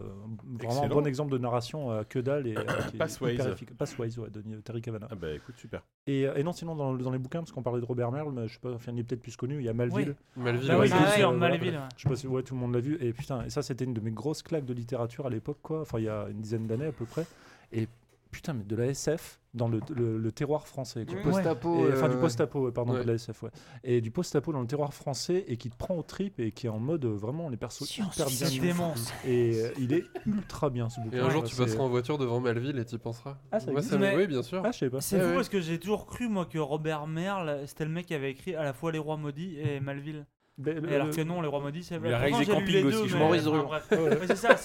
vraiment 0.61 0.83
un 0.83 0.89
bon 0.89 1.07
exemple 1.07 1.31
de 1.33 1.39
narration 1.39 1.93
euh, 1.93 2.03
que 2.03 2.19
dalle 2.19 2.47
et 2.49 2.57
euh, 2.57 2.63
qui 2.91 2.97
est 2.97 2.99
Passways. 2.99 3.35
hyper 3.35 3.53
efficace. 3.53 3.77
Passways, 3.77 4.19
ouais, 4.19 4.31
de 4.31 4.43
Terry 4.63 4.83
Cavana. 4.83 5.07
Ah 5.11 5.15
bah 5.15 5.31
écoute, 5.33 5.55
super. 5.57 5.83
Et, 6.07 6.27
euh, 6.27 6.35
et 6.35 6.43
non, 6.43 6.53
sinon, 6.53 6.75
dans, 6.75 6.93
dans 6.95 7.11
les 7.13 7.19
bouquins, 7.19 7.39
parce 7.41 7.53
qu'on 7.53 7.63
parlait 7.63 7.81
de 7.81 7.87
Robert 7.87 8.11
Merle, 8.11 8.33
mais 8.33 8.49
je 8.49 8.55
sais 8.55 8.61
pas, 8.61 8.73
enfin, 8.73 8.93
il 8.93 8.99
est 8.99 9.05
peut-être 9.05 9.23
plus 9.23 9.37
connu, 9.37 9.59
il 9.59 9.65
y 9.65 9.69
a 9.69 9.73
Malville. 9.73 10.17
Ouais, 10.37 10.51
oui, 10.53 10.59
c'est 10.61 10.67
bien 10.67 10.87
sûr. 10.87 11.09
sûr, 11.13 11.29
euh, 11.31 11.37
voilà. 11.37 11.55
Malville. 11.55 11.75
ouais. 11.75 11.81
Je 11.97 12.03
sais 12.03 12.09
pas 12.09 12.17
si 12.17 12.27
ouais, 12.27 12.43
tout 12.43 12.55
le 12.55 12.61
monde 12.61 12.75
l'a 12.75 12.81
vu. 12.81 12.99
Et 13.01 13.13
putain, 13.13 13.45
et 13.45 13.51
ça, 13.51 13.63
c'était 13.63 13.85
une 13.85 13.95
de 13.95 14.01
mes 14.01 14.11
grosses 14.11 14.43
claques 14.43 14.65
de 14.67 14.75
littérature 14.75 15.27
à 15.27 15.31
l'époque, 15.31 15.59
quoi. 15.63 15.83
Enfin, 15.83 15.99
il 16.01 16.07
y 16.07 16.09
a 16.09 16.27
une 16.31 16.41
dizaine 16.41 16.67
d'années 16.67 16.87
à 16.87 16.93
peu 16.93 17.05
près. 17.05 17.27
Et 17.73 17.87
putain, 18.33 18.53
mais 18.55 18.65
de 18.65 18.75
la 18.77 18.87
SF 18.87 19.39
dans 19.55 19.69
le, 19.69 19.81
le- 19.95 20.19
le 20.19 20.33
terroir 20.33 20.67
français. 20.67 21.07
quoi. 21.07 21.17
Mmh. 21.17 21.23
Post-apo. 21.23 21.87
Et- 21.89 21.93
enfin, 21.93 22.09
du 22.09 22.17
euh, 22.17 22.21
post-apo, 22.21 22.67
ouais, 22.67 22.73
pardon, 22.73 22.95
ouais. 22.95 23.03
de 23.03 23.07
la 23.09 23.15
SF, 23.15 23.43
ouais. 23.45 23.51
Et 23.85 24.01
du 24.01 24.11
post-apo 24.11 24.53
dans 24.53 24.61
le 24.61 24.67
terroir 24.67 24.93
français 24.93 25.45
et 25.49 25.57
qui 25.57 25.71
te 25.71 25.77
prend 25.77 25.95
au 25.97 26.03
trip 26.03 26.41
et 26.41 26.51
qui 26.53 26.67
est 26.67 26.71
en 26.71 26.81
mode 26.81 27.05
euh, 27.05 27.15
vraiment 27.15 27.49
les 27.49 27.57
persos 27.57 27.97
hyper 27.97 28.27
bien. 28.27 28.61
Dément. 28.61 28.95
Et 29.27 29.61
euh, 29.63 29.71
il 29.79 29.93
est 29.93 30.05
ultra 30.27 30.71
bien 30.71 30.89
ce 30.89 31.01
bouquin. 31.01 31.17
Et 31.17 31.21
un 31.21 31.31
jour, 31.31 31.45
tu 31.45 31.55
passeras 31.57 31.83
en 31.85 31.89
voiture 31.89 32.19
devant 32.19 32.41
Melville 32.41 32.79
et 32.79 32.85
tu 32.85 32.97
y 32.97 32.99
penseras. 32.99 33.39
Ah, 33.53 33.61
ça 33.61 33.67
Moi, 33.71 33.81
existe 33.81 33.93
ça 33.93 33.99
me- 33.99 34.05
Mais- 34.07 34.17
Oui, 34.17 34.27
bien 34.27 34.43
sûr. 34.43 34.63
Ah, 34.65 34.73
je 34.73 34.79
sais 34.79 34.91
pas. 34.91 35.01
C'est 35.01 35.17
Ouais, 35.17 35.23
fou 35.23 35.29
ouais. 35.29 35.35
parce 35.37 35.49
que 35.49 35.61
j'ai 35.61 35.79
toujours 35.79 36.07
cru 36.07 36.29
moi 36.29 36.47
que 36.47 36.59
Robert 36.59 37.07
Merle 37.07 37.61
c'était 37.67 37.85
le 37.85 37.91
mec 37.91 38.07
qui 38.07 38.15
avait 38.15 38.31
écrit 38.33 38.55
à 38.55 38.65
la 38.65 38.73
fois 38.73 38.91
Les 38.93 38.99
Rois 38.99 39.17
Maudits 39.17 39.57
et 39.59 39.79
Malville. 39.81 40.27
Mais 40.57 40.71
Et 40.71 40.75
le- 40.81 40.93
alors 40.95 41.11
que 41.11 41.21
non, 41.23 41.41
Les 41.43 41.49
Rois 41.49 41.61
Maudits 41.61 41.83
c'est 41.83 41.97
Il 42.05 42.13
a 42.15 42.19
réalisé 42.19 42.47
Camping 42.47 42.85
aussi, 42.87 42.97
deux, 43.03 43.09
je 43.09 43.15
mais- 43.15 43.19
Maurice 43.21 43.43
Druon. 43.45 43.69
Ouais, 43.71 43.79
c'est 44.27 44.37
ça, 44.37 44.57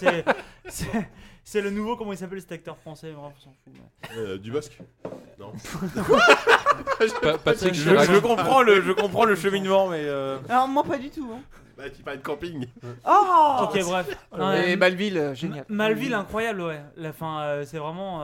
c'est 1.44 1.62
le 1.62 1.72
nouveau 1.72 1.96
comment 1.98 2.12
il 2.14 2.18
s'appelle 2.18 2.40
cet 2.42 2.52
acteur 2.52 2.78
français. 2.78 3.12
Bref, 3.12 3.34
on 3.38 3.42
s'en 3.44 3.54
fout. 3.64 3.74
ouais. 3.74 4.18
Euh, 4.18 4.38
Dubosc 4.38 4.78
Non. 5.40 5.52
Pa- 7.22 7.38
Patrick 7.38 7.74
Je, 7.74 7.90
je 7.90 8.20
comprends 8.20 8.62
le, 8.62 8.82
je 8.82 8.92
comprends 8.92 9.26
le 9.26 9.36
cheminement, 9.36 9.88
mais 9.90 10.04
euh, 10.04 10.38
Alors 10.48 10.68
moi 10.68 10.84
pas 10.84 10.98
du 10.98 11.10
tout. 11.10 11.28
hein. 11.34 11.42
Bah, 11.78 11.90
tu 11.90 12.04
parlais 12.04 12.20
de 12.20 12.24
camping. 12.24 12.68
Oh 13.08 13.56
Ok, 13.64 13.80
bref. 13.84 14.18
Et 14.38 14.40
Ouais, 14.42 14.76
Malville, 14.76 15.18
euh, 15.18 15.34
génial. 15.34 15.66
Malville, 15.70 16.14
incroyable, 16.14 16.62
ouais. 16.62 16.82
La 16.98 17.14
fin, 17.14 17.42
euh, 17.42 17.64
c'est 17.66 17.78
vraiment. 17.78 18.22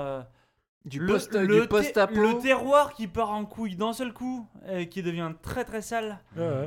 Euh, 0.85 0.89
Du 0.89 0.99
le, 0.99 1.13
post- 1.13 1.33
le 1.35 1.61
du 1.61 1.67
post-apo. 1.67 2.13
le 2.19 2.37
terroir 2.39 2.93
qui 2.93 3.07
part 3.07 3.31
en 3.31 3.43
couille 3.45 3.75
d'un 3.75 3.93
seul 3.93 4.13
coup, 4.13 4.45
et 4.71 4.87
qui 4.87 5.01
devient 5.03 5.31
très 5.41 5.63
très 5.63 5.81
sale. 5.81 6.19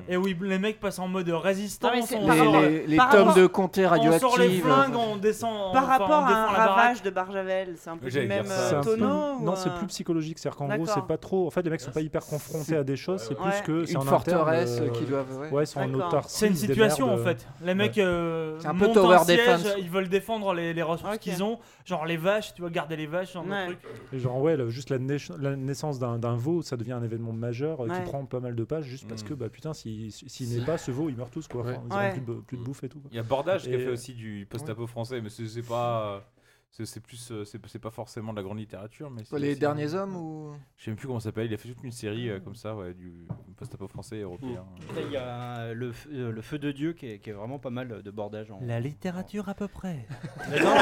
Et 0.08 0.16
oui, 0.16 0.36
les 0.42 0.58
mecs 0.58 0.80
passent 0.80 0.98
en 0.98 1.08
mode 1.08 1.28
résistance. 1.28 2.10
Non, 2.12 2.18
on 2.18 2.30
Les, 2.30 2.36
sort- 2.38 2.46
rapport- 2.52 2.60
les- 2.62 2.86
les 2.86 2.96
par 2.96 3.10
tomes 3.10 3.20
rapport- 3.28 3.34
de 3.42 3.46
comté 3.46 3.86
on 3.86 3.88
sort 3.88 3.96
les 3.96 4.04
radioactifs. 4.46 4.62
flingues, 4.64 4.96
on 4.96 5.16
descend. 5.16 5.72
Par 5.72 5.84
enfin, 5.84 5.92
rapport 5.98 6.08
on 6.22 6.26
à 6.26 6.36
un 6.36 6.46
ravage 6.46 7.02
de 7.02 7.10
Barjavel, 7.10 7.74
c'est 7.76 7.90
un 7.90 7.96
peu 7.96 8.08
dire 8.08 8.26
même 8.28 8.46
euh, 8.50 8.80
peu- 8.82 8.96
tonneau 8.96 9.34
ou 9.40 9.44
Non, 9.44 9.54
c'est 9.56 9.72
plus 9.74 9.86
psychologique. 9.86 10.38
C'est-à-dire 10.38 10.56
qu'en 10.58 10.68
gros, 10.68 10.86
c'est 10.86 11.06
pas 11.06 11.16
trop. 11.18 11.46
En 11.46 11.50
fait, 11.50 11.62
les 11.62 11.70
mecs 11.70 11.80
sont 11.80 11.90
pas 11.92 12.00
hyper 12.00 12.24
confrontés 12.24 12.76
à 12.76 12.84
des 12.84 12.96
choses. 12.96 13.20
C'est 13.22 13.34
plus 13.34 13.44
Ouais. 13.44 13.62
que 13.64 13.84
c'est 13.84 13.94
Une 13.94 14.02
forteresse 14.02 14.80
euh, 14.80 14.88
qui 14.90 15.04
doivent. 15.04 15.38
ouais. 15.40 15.50
Ouais, 15.50 15.66
c'est 15.66 15.78
en 15.80 15.86
D'accord. 15.88 16.08
autarcie. 16.08 16.36
C'est 16.38 16.46
une 16.48 16.56
situation 16.56 17.12
en 17.12 17.18
fait. 17.18 17.46
Les 17.62 17.74
mecs 17.74 17.98
euh, 17.98 18.56
C'est 18.60 18.66
un 18.68 18.74
peu 18.74 18.86
montent 18.86 18.94
tower 18.94 19.18
defense. 19.26 19.66
ils 19.78 19.90
veulent 19.90 20.08
défendre 20.08 20.54
les, 20.54 20.82
ressources 20.82 21.18
qu'ils 21.18 21.42
ont, 21.42 21.58
genre 21.84 22.04
les 22.06 22.16
vaches, 22.16 22.54
tu 22.54 22.62
vois, 22.62 22.70
garder 22.70 22.96
les 22.96 23.06
vaches, 23.06 23.32
genre 23.34 23.44
Ouais. 23.46 23.68
Genre, 24.12 24.40
ouais, 24.40 24.56
juste 24.70 24.90
la, 24.90 24.98
naiss- 24.98 25.36
la 25.38 25.56
naissance 25.56 25.98
d'un 25.98 26.36
veau, 26.36 26.62
ça 26.62 26.76
devient 26.76 26.92
un 26.92 27.02
événement 27.02 27.32
majeur 27.32 27.80
euh, 27.82 27.88
Ouais. 27.88 27.96
qui 27.96 28.02
prend 28.02 28.24
pas 28.24 28.40
mal 28.40 28.54
de 28.54 28.64
pages 28.64 28.84
juste 28.86 29.06
parce 29.08 29.22
Mm. 29.22 29.26
que, 29.28 29.34
bah 29.34 29.48
putain, 29.48 29.74
s'il 29.74 30.10
si, 30.12 30.28
s'il 30.28 30.46
Si. 30.46 30.58
n'est 30.58 30.64
pas, 30.64 30.78
ce 30.78 30.90
veau, 30.90 31.08
ils 31.08 31.16
meurent 31.16 31.30
tous, 31.30 31.46
quoi. 31.48 31.60
Enfin, 31.62 31.70
Ouais. 31.72 31.78
Ils 31.84 31.92
auront 31.92 32.00
Ouais. 32.00 32.12
plus, 32.12 32.20
de, 32.22 32.40
plus 32.40 32.56
de 32.56 32.62
bouffe 32.62 32.84
et 32.84 32.88
tout. 32.88 33.00
quoi. 33.00 33.08
il 33.12 33.16
y 33.16 33.20
a 33.20 33.22
Bordage 33.22 33.64
qui 33.64 33.74
a 33.74 33.78
Et- 33.78 33.80
fait 33.80 33.90
aussi 33.90 34.14
du 34.14 34.46
post-apo 34.48 34.86
français, 34.86 35.20
mais 35.20 35.28
c'est 35.30 35.46
c'est 35.46 35.62
pas. 35.62 36.24
C'est 36.70 37.00
plus, 37.00 37.32
euh, 37.32 37.44
c'est 37.44 37.78
pas 37.80 37.90
forcément 37.90 38.32
de 38.32 38.36
la 38.38 38.44
grande 38.44 38.58
littérature, 38.58 39.10
mais 39.10 39.24
c'est- 39.24 39.36
Les 39.38 39.56
derniers 39.56 39.94
hommes 39.94 40.14
ou. 40.14 40.52
Je 40.76 40.84
sais 40.84 40.90
même 40.92 40.96
plus 40.98 41.08
comment 41.08 41.18
ça 41.18 41.30
s'appelle. 41.30 41.46
Il 41.46 41.54
a 41.54 41.56
fait 41.56 41.68
toute 41.70 41.82
une 41.82 41.90
série 41.90 42.30
euh, 42.30 42.38
comme 42.38 42.54
ça, 42.54 42.76
ouais, 42.76 42.94
du 42.94 43.26
post-apo 43.56 43.88
français 43.88 44.20
européen. 44.20 44.64
Il 44.96 45.10
y 45.10 45.16
a 45.16 45.58
euh, 45.58 45.74
le, 45.74 45.92
euh, 46.12 46.40
feu 46.40 46.58
de 46.60 46.70
Dieu 46.70 46.92
qui 46.92 47.06
est, 47.06 47.18
qui 47.18 47.30
est 47.30 47.32
vraiment 47.32 47.58
pas 47.58 47.70
mal 47.70 48.02
de 48.02 48.10
bordage. 48.12 48.52
En... 48.52 48.60
La 48.62 48.78
littérature 48.78 49.48
à 49.48 49.54
peu 49.54 49.66
près. 49.66 50.06
Mais 50.50 50.60
non, 50.60 50.74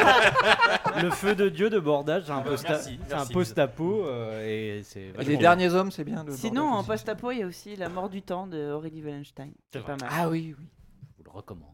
le 1.03 1.11
feu 1.11 1.35
de 1.35 1.49
Dieu 1.49 1.71
de 1.71 1.79
bordage, 1.79 2.25
c'est 2.27 2.31
un 2.33 2.43
post- 2.43 3.33
post-apo 3.33 4.05
euh, 4.05 4.45
et 4.79 4.83
c'est. 4.83 5.01
Et 5.01 5.13
les 5.19 5.25
bien. 5.25 5.39
derniers 5.39 5.73
hommes, 5.73 5.91
c'est 5.93 6.05
bien. 6.05 6.25
le 6.25 6.33
Sinon, 6.33 6.65
en 6.69 6.85
post-apo, 6.85 7.31
il 7.31 7.39
y 7.39 7.43
a 7.43 7.47
aussi 7.47 7.75
La 7.77 7.89
mort 7.89 8.11
du 8.11 8.21
temps 8.21 8.47
de 8.47 8.71
Aurélie 8.71 9.03
Wallenstein. 9.03 9.53
C'est 9.73 9.83
pas 9.83 9.97
mal. 9.97 10.11
Ah 10.13 10.29
oui, 10.29 10.55
oui. 10.59 10.67
Je 11.13 11.17
vous 11.19 11.25
le 11.25 11.31
recommande. 11.31 11.71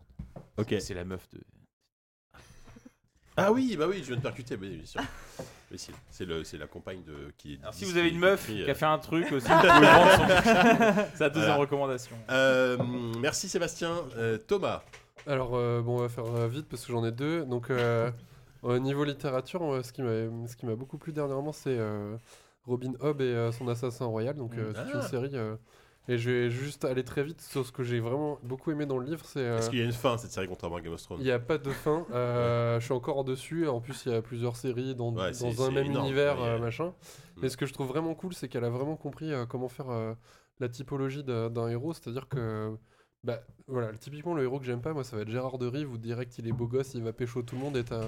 Ok. 0.59 0.77
C'est 0.79 0.95
la 0.95 1.05
meuf 1.05 1.29
de. 1.31 1.41
Ah 3.37 3.51
oui, 3.51 3.77
bah 3.79 3.87
oui, 3.89 3.99
je 4.03 4.09
viens 4.09 4.17
de 4.17 4.21
percuter, 4.21 4.57
oui, 4.61 4.77
bien 4.77 4.85
sûr. 4.87 5.01
Mais 5.71 5.79
c'est- 5.79 5.93
c'est 6.11 6.27
le- 6.27 6.45
c'est 6.45 6.59
la 6.59 6.67
compagne 6.67 7.03
de 7.03 7.33
qui 7.39 7.55
est. 7.55 7.61
Alors, 7.63 7.73
si 7.73 7.87
vous 7.87 7.97
avez 7.97 8.11
une 8.11 8.19
meuf 8.19 8.47
qui 8.47 8.63
a 8.63 8.69
euh, 8.69 8.75
fait 8.75 8.85
un 8.85 8.99
truc 8.99 9.33
aussi, 9.33 9.47
vous 9.49 9.59
pouvez 9.61 9.69
vendre 9.71 10.11
son 10.17 11.05
Sa 11.17 11.29
deuxième 11.31 11.47
Voilà. 11.49 11.55
recommandation. 11.57 12.17
euh, 12.31 12.77
merci 13.21 13.49
Sébastien. 13.49 13.95
Euh, 14.17 14.37
Thomas. 14.37 14.83
Alors, 15.27 15.53
euh, 15.55 15.81
bon, 15.81 15.99
on 15.99 16.01
va 16.03 16.09
faire 16.11 16.27
euh, 16.27 16.47
vite 16.49 16.67
parce 16.69 16.85
que 16.85 16.93
j'en 16.93 17.05
ai 17.07 17.13
deux. 17.13 17.45
Donc, 17.47 17.71
euh, 17.71 18.11
au 18.63 18.79
niveau 18.79 19.05
littérature, 19.05 19.81
ce 19.83 19.93
qui 19.93 20.03
m'a 20.03 20.47
ce 20.47 20.55
qui 20.57 20.67
m'a 20.67 20.75
beaucoup 20.75 20.99
plu 20.99 21.13
dernièrement, 21.13 21.53
c'est 21.53 21.79
euh, 21.79 22.17
Robin 22.67 22.93
Hobb 23.01 23.23
et 23.23 23.25
euh, 23.25 23.51
son 23.53 23.67
assassin 23.69 24.05
royal. 24.05 24.35
Donc, 24.37 24.53
euh, 24.59 24.73
c'est 24.75 24.93
Ah. 24.93 24.97
une 24.97 25.03
série. 25.09 25.31
euh, 25.35 25.57
et 26.09 26.19
je 26.19 26.31
vais 26.31 26.51
juste 26.51 26.85
aller 26.85 27.05
très 27.05 27.23
vite 27.23 27.41
sur 27.41 27.65
ce 27.65 27.71
que 27.73 27.83
j'ai 27.85 28.01
vraiment 28.01 28.39
beaucoup 28.43 28.71
aimé 28.73 28.87
dans 28.87 28.99
le 28.99 29.07
livre. 29.07 29.25
C'est. 29.25 29.41
euh, 29.41 29.59
Est-ce 29.59 29.71
qu'il 29.71 29.79
y 29.79 29.83
a 29.83 29.85
une 29.85 29.93
fin 29.93 30.15
à 30.15 30.19
cette 30.19 30.33
série 30.33 30.49
contrairement 30.49 30.77
à 30.77 30.81
Game 30.81 30.93
of 30.93 31.03
Thrones 31.03 31.19
Il 31.21 31.25
n'y 31.25 31.31
a 31.31 31.39
pas 31.39 31.59
de 31.59 31.71
fin. 31.71 32.07
euh, 32.13 32.81
je 32.81 32.85
suis 32.85 32.93
encore 32.95 33.19
en 33.19 33.25
dessus. 33.25 33.69
En 33.69 33.81
plus, 33.81 34.05
il 34.07 34.13
y 34.13 34.15
a 34.15 34.21
plusieurs 34.23 34.57
séries 34.57 34.95
dans, 34.95 35.13
Ouais, 35.15 35.31
dans 35.33 35.63
un 35.65 35.71
même 35.71 35.87
énorme. 35.87 36.07
univers, 36.07 36.41
Ouais, 36.41 36.49
euh, 36.49 36.59
machin. 36.59 36.87
Mm. 36.89 37.41
Mais 37.43 37.49
ce 37.49 37.57
que 37.57 37.67
je 37.67 37.73
trouve 37.73 37.87
vraiment 37.89 38.15
cool, 38.15 38.35
c'est 38.35 38.49
qu'elle 38.49 38.65
a 38.65 38.71
vraiment 38.71 38.97
compris 38.97 39.33
comment 39.49 39.69
faire 39.69 39.87
la 40.61 40.69
typologie 40.69 41.23
d'un 41.25 41.51
d'un 41.51 41.69
héros. 41.69 41.93
C'est-à-dire 41.93 42.29
que, 42.29 42.77
bah, 43.25 43.41
voilà, 43.69 43.93
typiquement 43.93 44.35
le 44.35 44.43
héros 44.43 44.59
que 44.59 44.65
j'aime 44.67 44.81
pas, 44.83 44.93
moi, 44.93 45.05
ça 45.05 45.17
va 45.17 45.23
être 45.23 45.31
Gérard 45.31 45.59
de 45.59 45.67
Rive 45.67 45.93
où 45.93 45.99
direct 45.99 46.37
il 46.39 46.49
est 46.49 46.53
beau 46.53 46.67
gosse, 46.67 46.95
il 46.95 47.03
va 47.05 47.13
pécho 47.13 47.43
tout 47.43 47.55
le 47.57 47.61
monde 47.63 47.77
et 47.77 47.85
t'as 47.85 48.03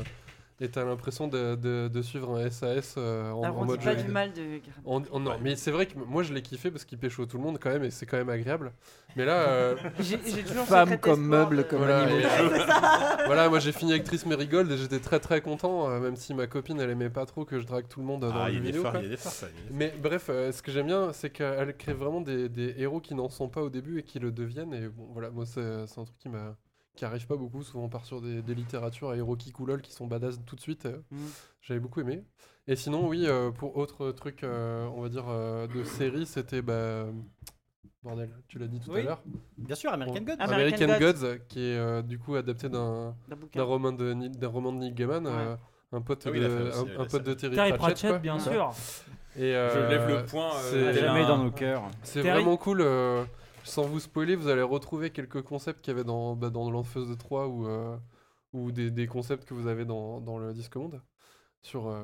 et 0.61 0.69
t'as 0.69 0.85
l'impression 0.85 1.27
de, 1.29 1.57
de- 1.57 1.89
de 1.93 2.03
suivre 2.03 2.37
un 2.39 2.49
SAS 2.51 2.95
euh, 2.97 3.31
en, 3.33 3.43
Alors, 3.43 3.59
en 3.59 3.63
on 3.63 3.65
mode 3.65 3.79
dit 3.81 3.85
pas 3.87 3.97
jeu 3.97 4.03
du 4.05 4.11
mal 4.11 4.33
de. 4.33 4.61
Non, 4.87 5.37
mais 5.43 5.57
c'est 5.57 5.71
vrai 5.73 5.87
que 5.87 5.99
moi 5.99 6.23
je 6.23 6.33
l'ai 6.33 6.43
kiffé 6.43 6.71
parce 6.71 6.85
qu'il 6.85 6.99
pécho 6.99 7.27
tout 7.27 7.37
le 7.39 7.43
monde 7.43 7.59
quand 7.61 7.71
même 7.71 7.85
et 7.85 7.91
c'est 7.91 8.07
quand 8.07 8.17
même 8.17 8.29
agréable. 8.29 8.73
Mais 9.17 9.25
là, 9.25 9.49
euh, 9.49 9.77
J'ai 10.01 10.19
toujours 10.19 10.65
Femme 10.67 10.99
comme 10.99 11.25
meuble, 11.27 11.59
de- 11.59 11.63
comme 11.63 11.79
Voilà, 11.79 12.09
je- 12.09 13.25
voilà, 13.27 13.49
moi 13.49 13.59
j'ai 13.59 13.73
fini 13.73 13.93
actrice 13.93 14.27
Marigold 14.27 14.71
et 14.71 14.77
j'étais 14.77 15.01
très 15.01 15.21
très 15.21 15.41
content, 15.41 15.89
euh, 15.91 16.01
même 16.01 16.17
si 16.17 16.35
ma 16.35 16.47
copine 16.47 16.81
elle 16.81 16.91
aimait 16.91 17.11
pas 17.11 17.27
trop 17.27 17.45
que 17.45 17.59
je 17.61 17.67
drague 17.67 17.89
tout 17.89 18.01
le 18.01 18.07
monde 18.07 18.21
dans 18.23 18.31
Ah, 18.33 18.49
le 18.49 18.55
il 18.55 18.57
y 18.57 18.57
jeu 18.57 18.61
a 18.61 18.63
des 18.63 18.67
vidéo. 18.69 18.83
phares, 18.83 18.93
quoi. 18.93 19.01
il 19.01 19.05
y 19.05 19.07
a 19.07 19.11
des 19.11 19.17
phares, 19.17 19.33
ça. 19.33 19.47
Mais 19.71 19.93
bref, 20.03 20.27
euh, 20.31 20.53
ce 20.53 20.63
que 20.63 20.71
j'aime 20.73 20.87
bien, 20.87 21.13
c'est 21.13 21.31
qu'elle 21.31 21.77
crée 21.77 21.95
vraiment 21.95 22.21
des, 22.21 22.49
des 22.49 22.75
héros 22.79 23.01
qui 23.01 23.15
n'en 23.15 23.29
sont 23.29 23.49
pas 23.49 23.63
au 23.63 23.71
début 23.71 23.99
et 23.99 24.03
qui 24.03 24.19
le 24.19 24.31
deviennent. 24.31 24.73
Et 24.75 24.89
bon, 24.89 25.09
voilà, 25.13 25.31
moi 25.31 25.45
c'est 25.47 25.61
un 25.61 26.05
truc 26.05 26.19
qui 26.19 26.29
m'a 26.29 26.57
qui 26.95 27.05
arrive 27.05 27.27
pas 27.27 27.37
beaucoup. 27.37 27.63
Souvent, 27.63 27.85
on 27.85 27.89
part 27.89 28.05
sur 28.05 28.21
des, 28.21 28.43
des 28.43 28.55
littératures 28.55 29.11
à 29.11 29.17
Hiroki 29.17 29.51
Koulol 29.53 29.83
qui 29.83 29.93
sont 29.93 30.07
badass 30.07 30.39
tout 30.47 30.57
de 30.57 30.61
suite. 30.61 30.87
euh, 30.87 30.99
Mm. 31.11 31.17
J'avais 31.63 31.81
beaucoup 31.81 32.01
aimé. 32.01 32.25
Et 32.67 32.77
sinon, 32.77 33.09
oui, 33.09 33.25
euh, 33.27 33.51
pour 33.51 33.77
autre 33.77 34.11
truc, 34.13 34.43
euh, 34.45 34.87
on 34.95 35.03
va 35.03 35.09
dire, 35.09 35.25
euh, 35.29 35.67
de 35.67 35.83
série, 35.85 36.27
c'était. 36.27 36.63
Bah, 36.63 37.07
bordel, 38.03 38.31
tu 38.49 38.59
l'as 38.59 38.67
dit 38.67 38.81
tout 38.81 38.93
à 38.95 39.01
l'heure. 39.03 39.23
Bien 39.59 39.75
sûr, 39.75 39.93
American 39.93 40.21
Bon, 40.21 40.25
Gods. 40.35 40.43
American 40.43 40.85
American 40.85 40.99
Gods. 41.07 41.21
Gods, 41.29 41.39
qui 41.49 41.61
est 41.61 41.77
euh, 41.79 42.03
du 42.03 42.19
coup 42.19 42.35
adapté 42.37 42.69
d'un 42.69 43.15
roman 43.57 43.93
de 43.93 44.47
roman 44.47 44.73
de 44.73 44.79
Neil 44.79 44.93
Gaiman, 44.93 45.27
Ouais. 45.27 45.33
euh, 45.33 45.57
un 45.93 46.01
pote 46.03 46.23
Ah 46.27 46.31
oui, 46.31 46.41
de 46.41 46.47
aussi, 46.47 46.79
un, 46.97 47.01
un 47.01 47.05
pote 47.07 47.23
de 47.23 47.35
Terry, 47.35 47.55
Terry 47.55 47.73
Pratchett, 47.75 48.21
bien 48.21 48.35
Ouais. 48.35 48.41
sûr. 48.41 48.71
Et 49.37 49.53
Je 49.53 49.89
lève 49.91 50.09
le 50.09 50.25
point. 50.27 50.51
euh, 50.73 50.93
jamais 50.93 51.23
un- 51.23 51.29
dans 51.29 51.39
nos 51.45 51.51
cœurs. 51.51 51.83
C'est 52.03 52.23
Terry- 52.23 52.41
vraiment 52.43 52.57
cool. 52.57 52.83
Sans 53.65 53.87
vous 53.87 54.01
spoiler, 54.01 54.37
vous 54.37 54.49
allez 54.49 54.63
retrouver 54.63 55.11
quelques 55.11 55.43
concepts 55.43 55.81
qu'il 55.81 55.93
y 55.93 55.95
avait 55.95 56.05
dans, 56.05 56.37
bah, 56.37 56.51
dans 56.51 56.71
de 56.71 57.15
3 57.15 57.49
ou, 57.49 57.67
euh, 57.67 57.97
des, 58.71 59.07
concepts 59.07 59.45
que 59.45 59.55
vous 59.55 59.67
avez 59.67 59.85
dans, 59.85 60.39
le 60.39 60.53
Disque 60.53 60.77
Monde 60.77 61.03
sur 61.63 61.89
euh, 61.89 62.03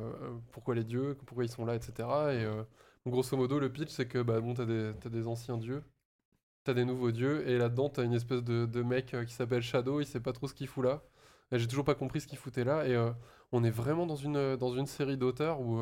pourquoi 0.52 0.74
les 0.74 0.84
dieux, 0.84 1.16
pourquoi 1.26 1.44
ils 1.44 1.50
sont 1.50 1.66
là, 1.66 1.74
etc. 1.74 1.92
Et 1.98 2.44
euh, 2.44 2.62
grosso 3.06 3.36
modo, 3.36 3.58
le 3.58 3.70
pitch, 3.70 3.90
c'est 3.90 4.08
que 4.08 4.22
bah, 4.22 4.40
bon, 4.40 4.54
t'as 4.54 4.64
des, 4.64 4.92
t'as 5.00 5.10
des 5.10 5.26
anciens 5.26 5.58
dieux, 5.58 5.82
t'as 6.64 6.74
des 6.74 6.84
nouveaux 6.86 7.10
dieux, 7.10 7.46
et 7.48 7.58
là-dedans, 7.58 7.90
t'as 7.90 8.04
une 8.04 8.14
espèce 8.14 8.42
de, 8.42 8.82
mec 8.82 9.14
qui 9.26 9.34
s'appelle 9.34 9.62
Shadow, 9.62 10.00
il 10.00 10.06
sait 10.06 10.20
pas 10.20 10.32
trop 10.32 10.48
ce 10.48 10.54
qu'il 10.54 10.66
fout 10.66 10.84
là. 10.84 11.02
J'ai 11.52 11.66
toujours 11.66 11.84
pas 11.84 11.94
compris 11.94 12.20
ce 12.20 12.26
qu'il 12.26 12.38
foutait 12.38 12.64
là, 12.64 12.86
et 12.86 12.96
on 13.52 13.64
est 13.64 13.70
vraiment 13.70 14.06
dans 14.06 14.16
une, 14.16 14.86
série 14.86 15.18
d'auteurs 15.18 15.60
où 15.60 15.80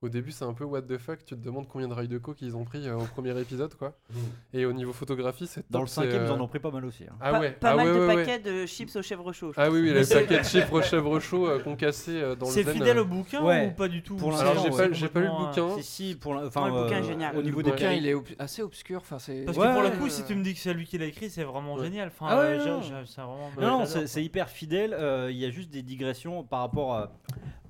au 0.00 0.08
début 0.08 0.30
c'est 0.30 0.44
un 0.44 0.52
peu 0.54 0.64
what 0.64 0.82
the 0.82 0.96
fuck, 0.96 1.24
tu 1.24 1.34
te 1.34 1.40
demandes 1.44 1.66
combien 1.68 1.88
de 1.88 1.92
rails 1.92 2.06
de 2.08 2.18
coke 2.18 2.40
ils 2.40 2.56
ont 2.56 2.64
pris 2.64 2.86
euh, 2.86 2.94
au 2.96 3.04
premier 3.04 3.38
épisode, 3.40 3.74
quoi. 3.74 3.96
Et 4.52 4.64
au 4.64 4.72
niveau 4.72 4.92
photographie, 4.92 5.46
c'est 5.48 5.64
Dans 5.70 5.80
top, 5.80 5.88
le 5.88 5.92
cinquième, 5.92 6.12
c'est, 6.12 6.26
ils 6.26 6.30
en 6.30 6.38
euh, 6.38 6.42
ont 6.42 6.48
pris 6.48 6.60
pas 6.60 6.70
mal 6.70 6.84
aussi. 6.84 7.04
hein. 7.04 7.16
Ah 7.20 7.32
pas 7.32 7.40
ouais, 7.40 7.50
pas 7.52 7.70
ah 7.70 7.76
mal 7.76 7.86
ouais, 7.88 7.94
de 7.94 7.98
ouais, 7.98 8.06
ouais. 8.06 8.16
paquets 8.24 8.38
de 8.38 8.66
chips 8.66 8.94
aux 8.94 9.02
chèvres 9.02 9.32
chauds. 9.32 9.52
je 9.52 9.60
Ah 9.60 9.70
oui, 9.70 9.82
les 9.92 10.04
paquets 10.06 10.38
de 10.38 10.44
chèvres 10.44 10.82
chèvres 10.82 11.18
chauds 11.20 11.48
euh, 11.48 11.58
qu'on 11.58 11.74
cassait 11.74 12.22
euh, 12.22 12.36
dans 12.36 12.46
le 12.46 12.52
C'est 12.52 12.62
zen, 12.62 12.74
fidèle 12.74 12.98
euh. 12.98 13.02
au 13.02 13.06
bouquin 13.06 13.42
Ouais. 13.42 13.66
ou 13.66 13.70
pas 13.76 13.88
du 13.88 14.02
tout 14.02 14.14
Pour 14.16 14.30
l'instant, 14.30 14.50
Alors 14.52 14.64
j'ai 14.64 14.70
pas, 14.70 14.92
j'ai 14.92 15.08
pas 15.08 15.20
lu 15.20 15.26
le 15.26 15.32
euh, 15.32 15.46
bouquin. 15.46 15.82
Si, 15.82 16.08
si, 16.10 16.14
pour 16.14 16.34
la- 16.34 16.46
enfin, 16.46 16.62
Ouais, 16.70 16.76
le 16.78 16.82
bouquin 16.84 16.96
est 16.98 17.00
euh, 17.00 17.08
génial. 17.08 17.36
Au 17.36 17.42
niveau 17.42 17.58
Le 17.58 17.64
des 17.64 17.70
bouquin, 17.72 17.92
il 17.92 18.06
est 18.06 18.14
ob- 18.14 18.28
assez 18.38 18.62
obscur. 18.62 19.00
Enfin, 19.00 19.18
c'est. 19.18 19.44
Parce 19.44 19.58
que 19.58 19.62
pour 19.72 19.82
le 19.82 19.88
ouais, 19.88 19.96
coup, 19.96 20.08
si 20.08 20.22
tu 20.24 20.34
me 20.36 20.44
dis 20.44 20.54
que 20.54 20.60
c'est 20.60 20.74
lui 20.74 20.86
qui 20.86 20.96
l'a 20.98 21.06
écrit, 21.06 21.28
c'est 21.28 21.42
vraiment 21.44 21.74
Ouais. 21.74 21.84
génial. 21.84 22.08
Enfin, 22.08 22.26
Ah 22.30 22.36
ouais, 22.38 22.44
euh, 22.44 22.60
j'ai- 22.62 22.70
non. 22.70 22.82
j'ai- 22.82 23.06
c'est 23.06 23.20
vraiment. 23.20 23.50
Non, 23.56 23.62
non, 23.62 23.70
j'adore, 23.78 23.86
c'est 23.88 23.98
quoi. 23.98 24.06
c'est 24.06 24.22
hyper 24.24 24.48
fidèle. 24.48 24.94
euh, 24.94 25.28
Il 25.32 25.36
y 25.38 25.44
a 25.44 25.50
juste 25.50 25.70
des 25.70 25.82
digressions 25.82 26.44
par 26.44 26.60
rapport 26.60 26.94
à- 26.94 27.12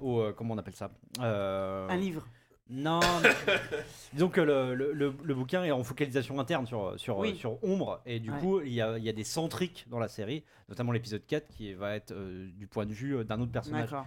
au. 0.00 0.20
euh, 0.20 0.32
comment 0.32 0.54
on 0.54 0.58
appelle 0.58 0.74
ça 0.76 0.90
Euh, 1.20 1.88
Un 1.88 1.96
livre. 1.96 2.26
Non. 2.70 3.00
mais- 3.22 3.28
Disons 4.12 4.28
que 4.28 4.42
le, 4.42 4.74
le- 4.74 4.92
le- 4.92 5.14
le 5.24 5.34
bouquin 5.34 5.64
est 5.64 5.70
en 5.70 5.82
focalisation 5.82 6.38
interne 6.38 6.66
sur, 6.66 7.00
sur, 7.00 7.16
Oui. 7.18 7.34
sur 7.34 7.62
Ombre. 7.64 8.02
Et 8.04 8.20
du 8.20 8.30
Ouais. 8.30 8.38
coup, 8.40 8.60
il 8.60 8.72
y 8.74 8.80
a, 8.82 8.98
il 8.98 9.04
y 9.04 9.08
a 9.08 9.12
des 9.14 9.24
centriques 9.24 9.86
dans 9.88 9.98
la 9.98 10.08
série, 10.08 10.44
notamment 10.68 10.92
l'épisode 10.92 11.24
4 11.26 11.48
qui 11.48 11.72
va 11.72 11.94
être 11.96 12.12
euh, 12.12 12.46
du 12.58 12.66
point 12.66 12.84
de 12.84 12.92
vue 12.92 13.24
d'un 13.24 13.40
autre 13.40 13.52
personnage. 13.52 13.90
D'accord. 13.90 14.06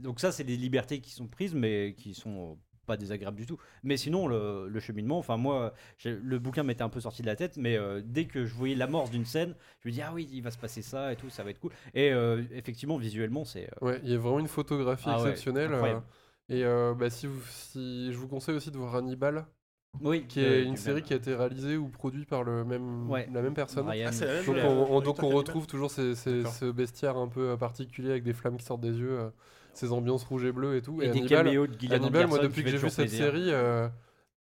Donc, 0.00 0.18
ça, 0.18 0.32
c'est 0.32 0.42
des 0.44 0.56
libertés 0.56 1.00
qui 1.00 1.10
sont 1.12 1.28
prises, 1.28 1.54
mais 1.54 1.94
qui 1.96 2.14
sont. 2.14 2.58
Pas 2.86 2.96
désagréables 2.96 3.36
du 3.36 3.46
tout 3.46 3.58
mais 3.82 3.96
sinon 3.96 4.26
le, 4.26 4.68
le 4.68 4.80
cheminement 4.80 5.18
enfin 5.18 5.36
moi 5.36 5.72
le 6.04 6.38
bouquin 6.38 6.62
m'était 6.62 6.82
un 6.82 6.88
peu 6.88 7.00
sorti 7.00 7.22
de 7.22 7.26
la 7.26 7.36
tête 7.36 7.56
mais 7.56 7.76
euh, 7.76 8.00
dès 8.04 8.24
que 8.24 8.44
je 8.46 8.54
voyais 8.54 8.74
l'amorce 8.74 9.10
d'une 9.10 9.24
scène 9.24 9.54
je 9.80 9.88
me 9.88 9.92
dis 9.92 10.02
ah 10.02 10.12
oui 10.14 10.28
il 10.32 10.42
va 10.42 10.50
se 10.50 10.58
passer 10.58 10.82
ça 10.82 11.12
et 11.12 11.16
tout 11.16 11.30
ça 11.30 11.42
va 11.44 11.50
être 11.50 11.60
cool 11.60 11.72
et 11.94 12.12
euh, 12.12 12.42
effectivement 12.52 12.96
visuellement 12.96 13.44
c'est 13.44 13.68
euh, 13.82 13.86
Ouais, 13.86 14.00
il 14.02 14.10
y 14.10 14.14
a 14.14 14.18
vraiment 14.18 14.40
une 14.40 14.48
photographie 14.48 15.04
Ah 15.08 15.18
exceptionnelle. 15.20 15.72
euh, 15.72 15.98
et 16.48 16.64
euh, 16.64 16.94
bah, 16.94 17.10
si, 17.10 17.26
vous, 17.28 17.40
si 17.48 18.12
je 18.12 18.16
vous 18.18 18.26
conseille 18.26 18.56
aussi 18.56 18.72
de 18.72 18.76
voir 18.76 18.96
Hannibal, 18.96 19.46
oui 20.00 20.24
qui 20.26 20.40
est 20.40 20.62
une 20.62 20.68
même- 20.70 20.76
série 20.76 21.02
qui 21.02 21.12
a 21.12 21.16
été 21.16 21.32
réalisée 21.34 21.76
ou 21.76 21.86
produite 21.88 22.28
par 22.28 22.42
le 22.42 22.64
même, 22.64 23.08
Ouais. 23.08 23.28
la 23.32 23.40
même 23.42 23.54
personne. 23.54 23.86
Ah, 23.88 23.94
la 23.94 24.10
même 24.10 24.44
Donc 24.46 24.56
on, 24.64 24.96
on- 24.96 25.00
donc 25.00 25.22
on 25.22 25.28
retrouve 25.28 25.66
toujours 25.68 25.90
ces, 25.92 26.14
ces- 26.16 26.44
ce 26.44 26.70
bestiaire 26.72 27.16
un 27.16 27.28
peu 27.28 27.56
particulier 27.56 28.10
avec 28.10 28.24
des 28.24 28.32
flammes 28.32 28.56
qui 28.56 28.64
sortent 28.64 28.80
des 28.80 28.98
yeux, 28.98 29.20
euh, 29.20 29.30
ces 29.72 29.92
ambiances 29.92 30.24
rouges 30.24 30.44
et 30.44 30.52
bleues 30.52 30.76
et 30.76 30.82
tout. 30.82 31.02
et, 31.02 31.06
Et, 31.06 31.08
des 31.08 31.20
Hannibal, 31.20 31.28
caméos 31.28 31.66
de 31.66 31.78
Gillian 31.78 31.96
Hannibal, 31.96 32.26
moi 32.26 32.38
depuis 32.38 32.62
que 32.64 32.70
j'ai 32.70 32.78
vu 32.78 32.90
cette 32.90 33.08
plaisir. 33.08 33.26
série, 33.26 33.50
euh, 33.52 33.88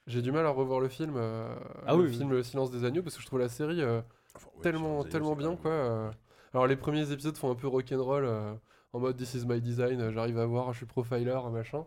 j'ai 0.07 0.21
du 0.21 0.31
mal 0.31 0.45
à 0.45 0.49
revoir 0.49 0.79
le 0.79 0.87
film, 0.89 1.15
euh, 1.17 1.55
Ah 1.85 1.95
le 1.95 2.03
oui, 2.03 2.07
oui. 2.09 2.17
film 2.17 2.31
Le 2.31 2.43
Silence 2.43 2.71
des 2.71 2.85
Agneaux, 2.85 3.03
parce 3.03 3.15
que 3.15 3.21
je 3.21 3.27
trouve 3.27 3.39
la 3.39 3.49
série 3.49 3.81
euh, 3.81 4.01
Enfin, 4.35 4.49
ouais, 4.55 4.61
tellement, 4.61 5.03
tellement 5.03 5.35
bien 5.35 5.55
quoi. 5.55 5.71
euh. 5.71 6.11
Alors 6.53 6.67
les 6.67 6.75
premiers 6.77 7.11
épisodes 7.11 7.35
font 7.37 7.51
un 7.51 7.55
peu 7.55 7.67
rock'n'roll 7.67 8.23
euh, 8.25 8.53
en 8.93 8.99
mode 8.99 9.17
This 9.17 9.33
is 9.35 9.45
my 9.45 9.59
design, 9.61 10.11
j'arrive 10.11 10.37
à 10.39 10.45
voir, 10.45 10.71
je 10.73 10.77
suis 10.77 10.85
profiler, 10.85 11.37
machin. 11.51 11.85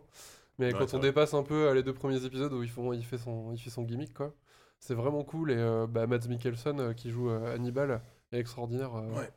Mais 0.59 0.73
Ouais, 0.73 0.73
quand 0.73 0.93
on 0.93 0.97
vrai. 0.99 1.07
dépasse 1.09 1.33
un 1.33 1.43
peu 1.43 1.67
euh, 1.69 1.73
les 1.73 1.81
deux 1.83 1.93
premiers 1.93 2.23
épisodes 2.25 2.53
où 2.53 2.61
ils 2.61 2.69
font, 2.69 2.93
il 2.93 3.03
fait 3.03 3.17
son, 3.17 3.51
il 3.53 3.57
fait 3.59 3.69
son 3.71 3.83
gimmick 3.83 4.13
quoi, 4.13 4.33
c'est 4.79 4.93
vraiment 4.93 5.23
cool 5.23 5.51
et 5.51 5.55
euh, 5.57 5.87
bah, 5.87 6.05
Mads 6.07 6.27
Mikkelsen 6.27 6.79
euh, 6.79 6.93
qui 6.93 7.09
joue 7.09 7.29
euh, 7.29 7.55
Hannibal 7.55 8.01
est 8.33 8.39
extraordinaire. 8.39 8.89
euh. 8.95 9.19
Ouais. 9.19 9.29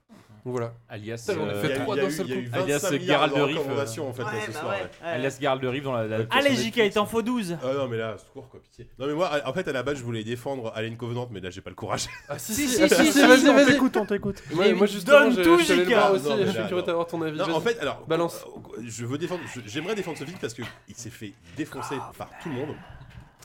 Donc 0.45 0.53
voilà. 0.53 0.75
Alias. 0.91 1.25
Putain, 1.27 1.41
on 1.41 1.49
a 1.49 1.53
euh, 1.53 1.61
fait 1.63 1.69
Il 1.69 1.71
y 1.71 1.73
a 1.73 1.77
eu- 1.77 1.81
trois 1.81 1.95
il 1.97 1.99
y 1.99 2.01
a 2.01 2.05
d'un 2.05 2.09
eu- 2.11 2.13
seul 2.13 2.27
il 2.27 2.31
y 2.31 2.35
a 2.35 2.41
eu 2.41 2.51
coup. 2.51 2.57
Alias 2.57 2.79
25 2.79 2.91
milliards 2.93 3.07
Gérald 3.07 3.33
de 3.33 3.39
de 3.39 3.43
Riff, 3.45 3.57
recommandations 3.59 4.09
en 4.09 4.13
fait 4.13 4.23
Ouais, 4.25 4.29
ce 4.47 4.51
bah 4.53 4.59
soir. 4.61 4.73
ouais, 4.73 4.77
ouais. 4.77 4.83
ouais. 4.83 5.09
Alias 5.09 5.39
Garde 5.41 5.61
de 5.63 5.69
Rive 5.69 5.85
dans 5.85 5.93
la. 5.95 6.07
la 6.07 6.19
Allez, 6.31 6.55
JK, 6.55 6.77
il 6.77 6.91
t'en 6.93 7.07
faut 7.07 7.23
12. 7.23 7.57
Ah 7.63 7.73
non 7.73 7.89
mais 7.89 7.97
là, 7.97 8.19
secours 8.19 8.49
quoi, 8.51 8.61
pitié. 8.61 8.87
Non 8.99 9.07
mais 9.07 9.15
moi, 9.15 9.31
en 9.47 9.53
fait 9.55 9.67
à 9.69 9.73
la 9.73 9.83
base 9.83 9.97
je 9.97 10.05
voulais 10.05 10.23
défendre 10.23 10.71
Alien 10.75 10.99
Covenant 10.99 11.27
mais 11.31 11.41
là 11.41 11.49
j'ai 11.49 11.63
pas 11.63 11.71
le 11.71 11.77
courage. 11.77 12.09
Ah 12.29 12.39
si 12.39 12.53
Si, 12.55 12.69
si, 12.69 12.75
si, 12.77 12.83
ah, 12.83 12.89
si, 12.89 13.13
si, 13.13 13.21
vas-y 13.27 13.49
on 13.49 13.55
vas-y. 13.55 13.67
t'écoute, 13.67 13.97
on 13.97 14.05
t'écoute. 14.05 14.43
Moi, 14.53 14.65
Mais 14.67 14.73
moi 14.75 14.87
justement, 14.87 15.21
donne 15.31 15.43
tout, 15.43 15.59
je 15.61 15.65
suis 15.65 15.73
allé 15.73 15.85
le 15.85 15.89
JK. 15.91 15.95
voir 15.97 16.13
aussi 16.13 16.25
Non, 16.25 16.35
et 16.35 16.41
mais 16.41 16.47
je 16.47 16.51
suis 16.51 16.61
curieux 16.61 16.77
non. 16.81 16.87
d'avoir 16.87 17.07
ton 17.07 17.23
avis. 17.23 17.39
Non, 17.39 17.45
Vas-y. 17.47 17.55
en 17.57 17.61
fait, 17.63 17.79
alors, 17.81 18.05
Balance. 18.07 18.45
euh, 18.47 18.83
je 18.87 19.07
veux 19.07 19.17
défendre, 19.17 19.41
je- 19.55 19.61
j'aimerais 19.65 19.95
défendre 19.95 20.19
ce 20.19 20.25
film 20.25 20.37
parce 20.39 20.53
que 20.53 20.63
il 20.89 20.95
s'est 20.95 21.09
fait 21.11 21.33
défoncer 21.57 21.97
par 22.19 22.29
tout 22.43 22.51
le 22.51 22.55
monde. 22.57 22.77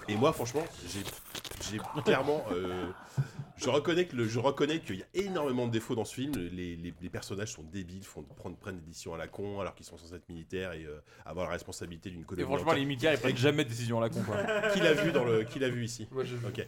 Et 0.10 0.16
moi, 0.18 0.34
franchement, 0.34 0.66
j'ai, 0.92 1.00
j'ai 1.72 1.80
clairement, 2.04 2.44
euh, 2.52 2.88
je 3.60 3.70
reconnais 3.70 4.06
que 4.06 4.16
le, 4.16 4.28
je 4.28 4.40
reconnais 4.40 4.80
qu'il 4.80 4.96
y 4.98 5.04
a 5.04 5.06
énormément 5.14 5.68
de 5.68 5.72
défauts 5.72 5.96
dans 5.96 6.06
ce 6.06 6.16
film. 6.16 6.32
Les, 6.36 6.76
les- 6.76 6.94
les 7.02 7.10
personnages 7.10 7.52
sont 7.52 7.64
débiles, 7.64 8.04
font 8.04 8.24
prendre, 8.24 8.56
prennent 8.58 8.80
des 8.80 8.86
décisions 8.88 9.14
à 9.14 9.18
la 9.18 9.28
con 9.28 9.60
alors 9.60 9.76
qu'ils 9.76 9.86
sont 9.86 9.98
censés 9.98 10.16
être 10.16 10.28
militaires 10.30 10.74
et 10.74 10.86
euh, 10.86 11.00
avoir 11.26 11.46
la 11.48 11.54
responsabilité 11.54 12.10
d'une 12.10 12.22
Et 12.22 12.26
colonie. 12.26 12.46
franchement, 12.48 12.74
les 12.74 12.86
militaires, 12.86 13.14
ils 13.14 13.20
prennent 13.20 13.38
jamais 13.38 13.64
de 13.64 13.70
décision 13.70 13.98
à 14.00 14.02
la 14.02 14.10
con. 14.10 14.22
quoi. 14.26 14.38
qui 14.74 14.80
l'a 14.80 14.94
vu 14.94 15.12
dans 15.12 15.26
le, 15.26 15.44
qui 15.44 15.60
l'a 15.60 15.70
vu 15.70 15.84
ici 15.84 16.08
Moi 16.12 16.24
j'ai 16.24 16.36
vu. 16.36 16.46
Ok. 16.48 16.60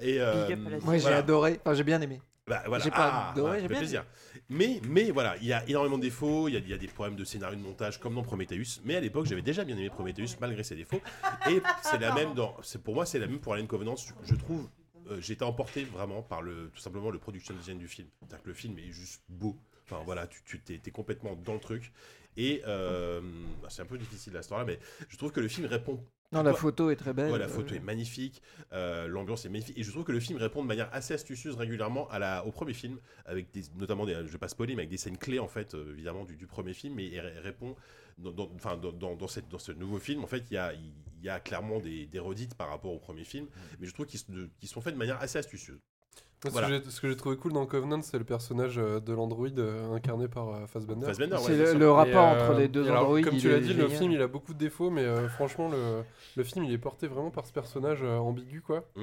Et 0.00 0.20
euh, 0.20 0.54
Moi, 0.82 0.94
j'ai 0.96 1.00
voilà. 1.02 1.18
adoré. 1.18 1.60
Enfin, 1.64 1.74
j'ai 1.74 1.84
bien 1.84 2.00
aimé. 2.00 2.20
Bah, 2.48 2.64
voilà. 2.66 2.82
J'ai 2.82 2.90
pas 2.90 3.08
Ah, 3.12 3.30
adoré, 3.30 3.60
j'ai 3.60 3.68
bien 3.68 3.78
plaisir. 3.78 4.04
Mais, 4.48 4.80
mais 4.88 5.12
voilà, 5.12 5.36
il 5.40 5.46
y 5.46 5.52
a 5.52 5.62
énormément 5.68 5.96
de 5.96 6.02
défauts, 6.02 6.48
il 6.48 6.54
y 6.54 6.56
a, 6.56 6.58
il 6.60 6.68
y 6.68 6.72
a 6.74 6.76
des 6.76 6.88
problèmes 6.88 7.14
de 7.16 7.22
scénario 7.24 7.56
de 7.56 7.62
montage 7.62 8.00
comme 8.00 8.16
dans 8.16 8.22
Prometheus. 8.24 8.80
Mais 8.84 8.96
à 8.96 9.00
l'époque, 9.00 9.26
j'avais 9.26 9.42
déjà 9.42 9.62
bien 9.62 9.76
aimé 9.76 9.88
Prometheus 9.90 10.36
malgré 10.40 10.64
ses 10.64 10.74
défauts. 10.74 11.00
Et 11.48 11.62
c'est 11.82 11.98
la 12.00 12.12
même 12.12 12.34
dans, 12.34 12.56
c'est 12.64 12.82
pour 12.82 12.94
moi, 12.94 13.06
c'est 13.06 13.20
la 13.20 13.28
même 13.28 13.38
pour 13.38 13.54
Alien 13.54 13.68
Covenant. 13.68 13.94
Je 14.24 14.34
trouve, 14.34 14.68
euh, 15.12 15.20
j'ai 15.20 15.34
été 15.34 15.44
emporté 15.44 15.84
vraiment 15.84 16.22
par 16.22 16.42
le, 16.42 16.70
tout 16.74 16.80
simplement 16.80 17.10
le 17.10 17.18
production 17.18 17.54
design 17.54 17.78
du 17.78 17.88
film. 17.88 18.08
C'est-à-dire 18.20 18.42
que 18.42 18.48
le 18.48 18.54
film 18.54 18.78
est 18.78 18.90
juste 18.92 19.22
beau. 19.28 19.56
Enfin 19.84 20.02
voilà, 20.04 20.26
tu, 20.26 20.42
tu 20.44 20.60
t'es 20.60 20.90
complètement 20.90 21.36
dans 21.36 21.54
le 21.54 21.60
truc. 21.60 21.92
Et 22.36 22.62
euh, 22.66 23.20
c'est 23.68 23.82
un 23.82 23.86
peu 23.86 23.98
difficile 23.98 24.32
la 24.32 24.40
histoire 24.40 24.60
là, 24.60 24.66
mais 24.66 24.78
je 25.08 25.16
trouve 25.18 25.32
que 25.32 25.40
le 25.40 25.48
film 25.48 25.66
répond 25.66 26.02
Non, 26.32 26.42
la 26.42 26.54
photo 26.54 26.88
est 26.88 26.96
très 26.96 27.12
belle. 27.12 27.30
Ouais, 27.30 27.38
la 27.38 27.44
euh, 27.44 27.48
photo 27.48 27.74
est 27.74 27.80
magnifique, 27.80 28.40
euh, 28.72 29.06
l'ambiance 29.06 29.44
est 29.44 29.50
magnifique, 29.50 29.76
et 29.76 29.82
je 29.82 29.90
trouve 29.90 30.04
que 30.04 30.12
le 30.12 30.20
film 30.20 30.38
répond 30.38 30.62
de 30.62 30.66
manière 30.66 30.88
assez 30.94 31.12
astucieuse 31.12 31.56
régulièrement 31.56 32.08
à 32.08 32.18
la, 32.18 32.46
au 32.46 32.50
premier 32.50 32.72
film, 32.72 32.98
avec 33.26 33.50
des, 33.52 33.64
notamment 33.76 34.06
des, 34.06 34.14
je 34.14 34.32
vais 34.32 34.38
pas 34.38 34.48
spoiler, 34.48 34.74
mais 34.74 34.82
avec 34.82 34.90
des 34.90 34.96
scènes 34.96 35.18
clés 35.18 35.38
en 35.40 35.48
fait, 35.48 35.74
euh, 35.74 35.92
évidemment 35.92 36.24
du, 36.24 36.36
du 36.36 36.46
premier 36.46 36.72
film, 36.72 36.94
mais 36.94 37.04
il 37.04 37.20
ré- 37.20 37.38
répond, 37.40 37.76
dans, 38.18 38.30
dans- 38.32 38.50
enfin 38.54 38.76
dans, 38.76 39.28
cette, 39.28 39.48
dans 39.48 39.58
ce 39.58 39.72
nouveau 39.72 39.98
film, 39.98 40.22
en 40.24 40.26
fait, 40.26 40.44
il 40.50 40.54
y 40.54 40.58
a, 40.58 40.72
il 40.74 40.92
y 41.22 41.28
a 41.28 41.40
clairement 41.40 41.80
des, 41.80 42.06
des 42.06 42.18
redites 42.18 42.54
par 42.54 42.68
rapport 42.68 42.92
au 42.92 42.98
premier 42.98 43.24
film, 43.24 43.46
mais 43.80 43.86
je 43.86 43.92
trouve 43.94 44.06
qu'ils 44.06 44.68
sont 44.68 44.80
faits 44.80 44.94
de 44.94 44.98
manière 44.98 45.20
assez 45.20 45.38
astucieuse. 45.38 45.80
Ce, 46.44 46.48
Voilà. 46.50 46.66
que 46.66 46.84
j'ai, 46.84 46.90
ce 46.90 47.00
que 47.00 47.08
j'ai 47.08 47.14
trouvé 47.16 47.36
cool 47.36 47.52
dans 47.52 47.64
Covenant, 47.66 48.02
c'est 48.02 48.18
le 48.18 48.24
personnage 48.24 48.76
euh, 48.76 48.98
de 48.98 49.12
l'android 49.12 49.46
euh, 49.58 49.92
incarné 49.94 50.26
par 50.26 50.48
euh, 50.48 50.66
Fassbender. 50.66 51.06
Fassbender, 51.06 51.36
ouais, 51.36 51.40
C'est 51.42 51.74
le, 51.74 51.90
rapport 51.90 52.32
euh, 52.32 52.48
entre 52.50 52.58
les 52.58 52.66
deux 52.66 52.84
alors, 52.88 53.02
androïdes. 53.04 53.26
Comme 53.26 53.36
tu 53.38 53.48
l'as 53.48 53.60
dit, 53.60 53.74
le 53.74 53.88
film 53.88 54.10
il 54.10 54.20
a 54.20 54.26
beaucoup 54.26 54.52
de 54.52 54.58
défauts, 54.58 54.90
mais 54.90 55.02
euh, 55.04 55.28
franchement, 55.28 55.68
le, 55.70 56.02
le 56.36 56.42
film 56.42 56.64
il 56.64 56.72
est 56.72 56.78
porté 56.78 57.06
vraiment 57.06 57.30
par 57.30 57.46
ce 57.46 57.52
personnage 57.52 58.00
euh, 58.02 58.16
ambigu, 58.16 58.60
quoi. 58.60 58.88
Mmh, 58.96 59.02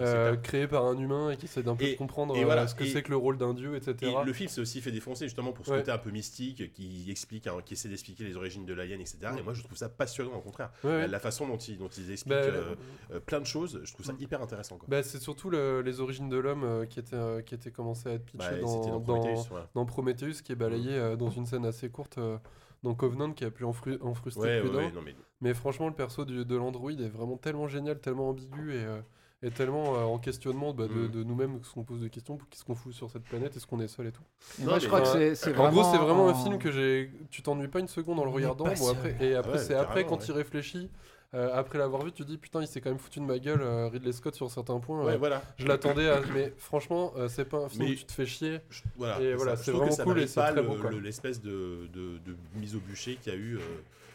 Euh, 0.00 0.30
clair. 0.32 0.42
créé 0.42 0.66
par 0.66 0.84
un 0.86 0.98
humain 0.98 1.30
et 1.30 1.36
qui 1.36 1.44
essaie 1.44 1.62
d'un 1.62 1.76
peu 1.76 1.84
Et- 1.84 1.92
de 1.92 1.96
comprendre 1.96 2.36
et 2.36 2.42
voilà, 2.44 2.66
ce 2.66 2.74
que 2.74 2.84
c'est 2.84 3.02
que 3.04 3.10
le 3.10 3.16
rôle 3.16 3.38
d'un 3.38 3.54
dieu, 3.54 3.76
etc. 3.76 3.94
Et 4.22 4.26
le 4.26 4.32
film 4.32 4.48
s'est 4.48 4.60
aussi 4.60 4.80
fait 4.80 4.90
défoncer 4.90 5.26
justement 5.26 5.52
pour 5.52 5.66
ce 5.66 5.70
Ouais. 5.70 5.78
côté 5.78 5.92
un 5.92 5.98
peu 5.98 6.10
mystique 6.10 6.72
qui 6.72 7.08
explique, 7.08 7.46
hein, 7.46 7.54
qui 7.64 7.74
essaie 7.74 7.88
d'expliquer 7.88 8.24
les 8.24 8.36
origines 8.36 8.66
de 8.66 8.74
l'alien, 8.74 9.00
etc. 9.00 9.18
Et 9.38 9.42
moi 9.42 9.54
je 9.54 9.62
trouve 9.62 9.78
ça 9.78 9.88
passionnant 9.88 10.34
au 10.34 10.40
contraire. 10.40 10.72
Ouais, 10.82 10.90
ouais. 10.90 11.06
La, 11.08 11.20
façon 11.20 11.46
dont 11.46 11.56
ils, 11.56 11.78
dont 11.78 11.88
ils 11.88 12.10
expliquent 12.10 12.34
Bah, 12.34 12.42
euh, 12.42 12.74
euh, 13.12 13.20
plein 13.20 13.38
de 13.40 13.46
choses, 13.46 13.80
je 13.84 13.92
trouve 13.92 14.04
ça 14.06 14.12
Mm. 14.14 14.22
hyper 14.22 14.42
intéressant. 14.42 14.76
Bah, 14.88 15.04
c'est 15.04 15.20
surtout 15.20 15.50
le- 15.50 15.82
les 15.82 16.00
origines 16.00 16.28
de 16.28 16.36
l'homme 16.38 16.79
euh, 16.80 16.86
qui 16.86 16.98
étaient 17.00 17.14
euh, 17.16 17.40
qui 17.42 17.54
étaient 17.54 17.70
commencées 17.70 18.08
à 18.08 18.12
être 18.14 18.24
pitchées 18.24 18.48
Bah, 18.50 18.60
dans, 18.60 19.00
Prometheus, 19.00 19.46
voilà. 19.50 19.68
dans 19.74 19.84
Prometheus, 19.86 20.42
qui 20.44 20.52
est 20.52 20.56
balayé 20.56 20.92
euh, 20.94 21.16
dans 21.16 21.30
une 21.30 21.46
scène 21.46 21.64
assez 21.64 21.88
courte 21.90 22.18
euh, 22.18 22.38
dans 22.82 22.94
Covenant, 22.94 23.32
qui 23.32 23.44
a 23.44 23.50
pu 23.50 23.64
en, 23.64 23.72
fru- 23.72 23.98
en 24.02 24.14
frustrer 24.14 24.56
Ouais, 24.56 24.60
plus 24.60 24.68
ouais, 24.70 24.74
d'un. 24.76 24.82
ouais, 24.86 24.92
non, 24.92 25.02
mais 25.04 25.14
Mais 25.40 25.54
franchement, 25.54 25.88
le 25.88 25.94
perso 25.94 26.24
du- 26.24 26.44
de 26.44 26.56
l'android 26.56 26.90
est 26.92 27.08
vraiment 27.08 27.36
tellement 27.36 27.68
génial, 27.68 27.98
tellement 28.00 28.30
ambigu 28.30 28.72
et, 28.74 28.78
euh, 28.84 29.00
et 29.42 29.50
tellement 29.50 29.96
euh, 29.96 30.02
en 30.04 30.18
questionnement 30.18 30.72
bah, 30.74 30.86
de, 30.86 30.92
Mm. 30.92 31.08
de 31.10 31.24
nous-mêmes, 31.24 31.60
ce 31.62 31.72
qu'on 31.74 31.84
pose 31.84 32.00
des 32.02 32.10
questions, 32.10 32.38
qu'est-ce 32.50 32.64
qu'on 32.64 32.74
fout 32.74 32.92
sur 32.92 33.10
cette 33.10 33.22
planète, 33.24 33.56
est-ce 33.56 33.66
qu'on 33.66 33.80
est 33.80 33.88
seul 33.88 34.06
et 34.06 34.12
tout. 34.12 34.22
Non, 34.60 34.78
je 34.78 34.86
crois 34.86 35.00
que 35.02 35.34
c'est 35.34 35.50
En 35.50 35.52
vraiment. 35.54 35.70
gros, 35.82 35.90
c'est 35.92 35.98
vraiment 35.98 36.28
un 36.28 36.34
film 36.34 36.58
que 36.58 36.70
j'ai. 36.70 37.10
Tu 37.30 37.42
t'ennuies 37.42 37.68
pas 37.68 37.80
une 37.80 37.88
seconde 37.88 38.18
en 38.20 38.24
le 38.24 38.30
regardant. 38.30 38.64
pas 38.64 38.74
Bon, 38.74 38.88
après, 38.90 39.16
et 39.20 39.34
après, 39.34 39.52
Ouais, 39.52 39.58
c'est 39.58 39.74
après 39.74 40.04
quand 40.06 40.18
ouais. 40.18 40.24
il 40.28 40.32
réfléchit 40.32 40.90
euh, 41.34 41.50
après 41.54 41.78
l'avoir 41.78 42.04
vu, 42.04 42.12
tu 42.12 42.24
dis 42.24 42.38
putain, 42.38 42.60
il 42.60 42.66
s'est 42.66 42.80
quand 42.80 42.90
même 42.90 42.98
foutu 42.98 43.20
de 43.20 43.24
ma 43.24 43.38
gueule, 43.38 43.60
euh, 43.62 43.88
Ridley 43.88 44.12
Scott 44.12 44.34
sur 44.34 44.50
certains 44.50 44.78
points. 44.80 45.04
Ouais, 45.04 45.12
euh, 45.14 45.16
voilà. 45.18 45.42
Je 45.58 45.66
l'attendais 45.66 46.08
à. 46.08 46.20
Mais 46.34 46.52
franchement, 46.58 47.12
euh, 47.16 47.28
c'est 47.28 47.44
pas 47.44 47.58
un 47.58 47.68
film 47.68 47.84
Mais- 47.84 47.90
où 47.92 47.94
tu 47.94 48.04
te 48.04 48.12
fais 48.12 48.26
chier. 48.26 48.60
Voilà, 48.96 49.20
Et 49.20 49.34
c'est 49.56 49.70
vraiment 49.70 49.90
ça 49.92 50.04
cool 50.04 50.18
et 50.20 50.26
c'est 50.26 50.34
pas 50.40 50.52
très 50.52 51.00
l'espèce 51.00 51.40
de, 51.40 51.86
de, 51.92 52.18
de 52.18 52.36
mise 52.56 52.74
au 52.74 52.80
bûcher 52.80 53.16
qu'il 53.16 53.32
y 53.32 53.36
a 53.36 53.38
eu. 53.38 53.56
euh, 53.56 53.60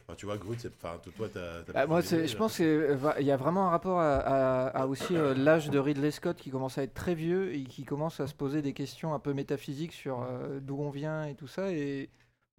Enfin, 0.08 0.16
tu 0.18 0.28
vois, 0.28 0.38
Groot, 0.38 0.60
c'est- 0.60 0.70
enfin, 0.84 1.00
toi, 1.18 1.28
t'as. 1.34 1.62
Bah, 1.64 1.74
pas 1.74 1.88
moi, 1.88 2.02
je 2.02 2.36
pense 2.38 2.58
qu'il 2.58 3.26
y 3.26 3.32
a 3.32 3.38
vraiment 3.38 3.66
un 3.68 3.70
rapport 3.72 4.00
à, 4.00 4.18
à- 4.18 4.68
à 4.82 4.86
aussi 4.86 5.16
euh, 5.18 5.34
l'âge 5.34 5.72
de 5.72 5.80
Ridley 5.80 6.12
Scott 6.12 6.38
qui 6.38 6.52
commence 6.52 6.78
à 6.78 6.84
être 6.84 6.94
très 6.94 7.16
vieux 7.16 7.56
et 7.56 7.64
qui 7.64 7.86
commence 7.86 8.20
à 8.20 8.28
se 8.28 8.36
poser 8.36 8.62
des 8.62 8.74
questions 8.74 9.16
un 9.16 9.20
peu 9.20 9.34
métaphysiques 9.34 9.94
sur 9.94 10.22
euh, 10.22 10.60
d'où 10.62 10.78
on 10.80 10.92
vient 10.92 11.26
et 11.26 11.34
tout 11.34 11.48
ça. 11.48 11.72
Et 11.72 12.10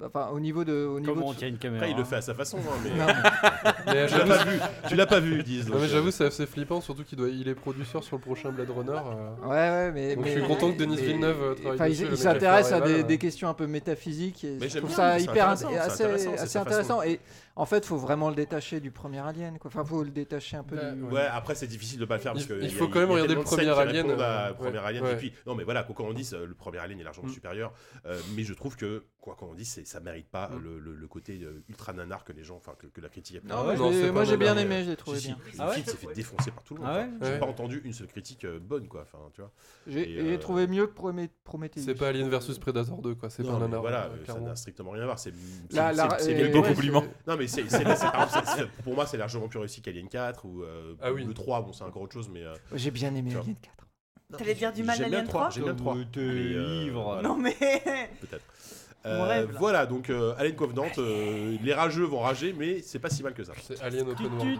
enfin, 0.05 0.29
au 0.33 0.41
niveau 0.41 0.65
de, 0.65 0.85
au 0.87 1.01
niveau 1.01 1.15
Comment 1.15 1.27
de- 1.27 1.31
on 1.31 1.35
tient 1.35 1.49
une 1.49 1.59
caméra 1.59 1.85
Après, 1.85 1.93
il 1.95 1.97
le 1.99 2.05
fait 2.05 2.17
à 2.17 2.21
sa 2.21 2.35
façon, 2.35 2.59
hein, 2.59 2.77
mais. 2.85 2.91
Non, 2.91 3.07
Mais 3.87 4.07
tu 4.07 4.19
l'as 4.19 4.25
pas 4.27 4.45
vu, 4.45 4.59
tu 4.89 4.95
l'as 4.97 5.07
pas 5.07 5.21
vu, 5.21 5.37
ils 5.39 5.43
disent. 5.45 5.69
Non, 5.69 5.77
mais 5.79 5.85
euh, 5.85 5.89
j'avoue, 5.89 6.11
c'est 6.11 6.27
assez 6.27 6.47
flippant, 6.47 6.81
surtout 6.81 7.05
qu'il 7.05 7.17
doit... 7.19 7.29
il 7.29 7.49
est 7.49 7.55
producteur 7.55 8.03
sur 8.05 8.17
le 8.17 8.23
prochain 8.23 8.51
Blade 8.51 8.71
Runner. 8.71 8.91
euh. 8.93 9.47
Ouais, 9.47 9.49
ouais, 9.89 9.93
mais. 9.93 10.15
Donc 10.17 10.25
mais- 10.25 10.35
je 10.35 10.39
suis 10.41 10.49
content 10.49 10.73
que 10.73 10.79
Denis 10.79 10.97
Villeneuve 10.97 11.43
euh, 11.43 11.55
travaille 11.55 11.75
enfin, 11.75 11.87
il- 11.87 11.91
dessus. 11.93 12.05
il 12.05 12.11
mec 12.11 12.19
s'intéresse 12.19 12.73
à 12.73 12.81
des, 12.81 13.03
euh. 13.05 13.17
questions 13.17 13.49
un 13.49 13.55
peu 13.55 13.67
métaphysiques 13.67 14.45
et 14.45 14.57
Mais 14.61 14.69
je 14.69 14.79
trouve 14.79 14.91
bien, 14.91 14.97
ça 14.97 15.19
hyper 15.19 15.49
intéressant, 15.49 15.69
assez, 15.81 16.03
intéressant, 16.05 16.31
c'est 16.35 16.39
assez 16.41 16.47
sa 16.49 16.61
intéressant. 16.61 16.99
façon. 16.99 17.03
Et 17.11 17.21
en 17.57 17.67
fait, 17.67 17.85
faut 17.87 17.97
vraiment 17.97 18.29
le 18.29 18.35
détacher 18.37 18.81
du 18.81 18.91
premier 18.91 19.19
Alien. 19.19 19.59
Quoi. 19.59 19.69
Enfin, 19.69 19.85
faut 19.85 20.05
le 20.05 20.11
détacher 20.11 20.57
un 20.59 20.63
peu 20.65 20.77
Bah, 20.77 20.93
du. 20.93 21.03
Ouais, 21.05 21.27
après 21.31 21.55
c'est 21.55 21.67
difficile 21.67 21.99
de 21.99 22.05
pas 22.05 22.17
le 22.17 22.21
faire 22.21 22.33
parce 22.35 22.45
Il- 22.45 22.49
que 22.49 22.63
il 22.63 22.71
faut 22.71 22.87
y 22.87 22.91
quand 22.91 23.01
même 23.01 23.11
regarder 23.11 23.35
le 23.35 23.43
premier 23.43 23.69
Alien, 23.69 24.11
euh, 24.11 24.53
premier 24.53 24.79
ouais, 24.79 24.85
Alien. 24.85 25.05
ouais. 25.05 25.13
Et 25.15 25.17
puis 25.17 25.33
non 25.47 25.55
mais 25.55 25.65
voilà, 25.65 25.83
quoi 25.83 25.95
qu'on 25.95 26.09
en 26.11 26.13
dise, 26.13 26.35
le 26.35 26.55
premier 26.55 26.79
Alien 26.79 27.01
est 27.01 27.05
largement 27.05 27.27
Mm. 27.29 27.33
supérieur, 27.33 27.73
euh, 28.07 28.21
mais 28.37 28.43
je 28.45 28.53
trouve 28.55 28.77
que 28.77 29.05
quoi 29.21 29.35
qu'on 29.35 29.51
en 29.51 29.55
dise, 29.55 29.83
ça 29.85 29.99
mérite 30.01 30.29
pas 30.29 30.49
Mm. 30.51 30.63
le, 30.63 30.79
le- 30.79 30.95
le 30.95 31.09
côté 31.09 31.41
euh, 31.43 31.65
ultra 31.69 31.93
nanar 31.93 32.25
que 32.25 32.33
les 32.33 32.45
gens, 32.45 32.57
enfin 32.57 32.75
que, 32.79 32.87
que 32.87 33.01
la 33.01 33.09
critique 33.09 33.37
a 33.39 33.41
pu 33.41 33.47
Non, 33.49 33.65
non, 33.75 33.91
c'est 33.93 34.13
moi, 34.13 34.25
j'ai 34.25 34.37
bien 34.37 34.57
aimé, 34.57 34.85
je 34.85 34.91
l'ai 34.91 34.97
trouvé 34.97 35.19
bien. 35.19 35.37
Le 35.47 35.61
Ah 35.61 35.71
film 35.71 35.87
s'est 35.87 35.97
fait 35.97 36.15
défoncer 36.15 36.51
par 36.51 36.63
tout 36.63 36.75
le 36.75 36.81
monde. 36.83 36.91
Ah. 36.93 37.07
J'ai 37.23 37.39
pas 37.39 37.47
entendu 37.47 37.81
une 37.85 37.93
seule 37.93 38.07
critique 38.09 38.45
euh, 38.45 38.59
bonne 38.61 38.87
quoi. 38.87 39.03
Enfin, 39.03 39.19
tu 39.33 39.41
vois. 39.41 39.51
J'ai 39.87 40.39
trouvé 40.39 40.67
mieux 40.67 40.87
que 40.87 40.93
Prometheus. 41.45 41.81
C'est 41.83 41.95
pas 41.95 42.09
Alien 42.09 42.29
versus 42.29 42.59
Predator 42.59 43.01
2, 43.01 43.15
quoi. 43.15 43.31
C'est 43.31 43.43
Non, 43.43 43.55
pas 43.55 43.61
nanar. 43.61 43.81
voilà, 43.81 44.11
ça 44.27 44.39
n'a 44.41 44.55
strictement 44.57 44.91
rien 44.91 45.03
à 45.03 45.07
voir. 45.07 45.19
C'est 45.19 45.31
bien 45.31 46.51
beau 46.51 46.63
compliment. 46.63 47.03
Non, 47.27 47.37
mais 47.37 47.46
c'est, 47.49 47.69
c'est- 47.71 47.79
c'est- 47.97 48.11
par 48.11 48.25
exemple, 48.25 48.47
c'est- 48.47 48.57
c'est- 48.63 48.83
pour 48.83 48.95
moi, 48.95 49.07
c'est 49.07 49.17
largement 49.17 49.49
plus 49.49 49.59
réussi 49.59 49.81
qu'Alien 49.83 50.09
4 50.09 50.45
ou 50.45 50.63
euh, 50.63 50.95
Ah 51.01 51.13
oui. 51.13 51.25
le 51.25 51.35
3. 51.35 51.63
Bon, 51.63 51.73
c'est 51.73 51.85
encore 51.85 52.03
autre 52.03 52.15
chose, 52.15 52.29
mais. 52.33 52.43
euh, 52.45 52.55
J'ai 52.75 52.91
bien 52.91 53.15
aimé. 53.15 53.33
Alien 53.35 53.57
4. 53.57 53.87
T'allais 54.39 54.55
dire 54.55 54.73
du 54.73 54.83
mal 54.83 54.97
j'aime 54.97 55.11
bien 55.11 55.19
d'Alien 55.23 55.25
le 55.27 55.29
3. 55.31 55.41
3 55.43 55.51
J'aime 55.51 55.65
bien 55.65 55.73
le 55.73 55.79
3. 55.79 55.93
Comme 55.95 56.05
t'es 56.11 56.21
Mais, 56.21 56.55
euh, 56.57 56.85
ivre. 56.87 57.03
voilà, 57.03 57.23
Non 57.23 57.37
mais. 57.37 57.57
Peut-être. 58.21 58.45
Mon 59.05 59.11
Euh, 59.13 59.23
rêve, 59.25 59.53
là. 59.53 59.59
voilà, 59.61 59.87
donc 59.87 60.11
euh, 60.11 60.35
Alien 60.37 60.57
Covenant, 60.57 60.87
euh, 60.99 61.57
les 61.63 61.73
rageux 61.75 62.03
vont 62.05 62.19
rager, 62.19 62.53
mais 62.53 62.83
c'est 62.83 62.99
pas 62.99 63.09
si 63.09 63.23
mal 63.23 63.35
que 63.35 63.45
ça. 63.45 63.53
C'est 63.63 63.81
Alien 63.81 64.09
Open 64.09 64.27
World. 64.35 64.59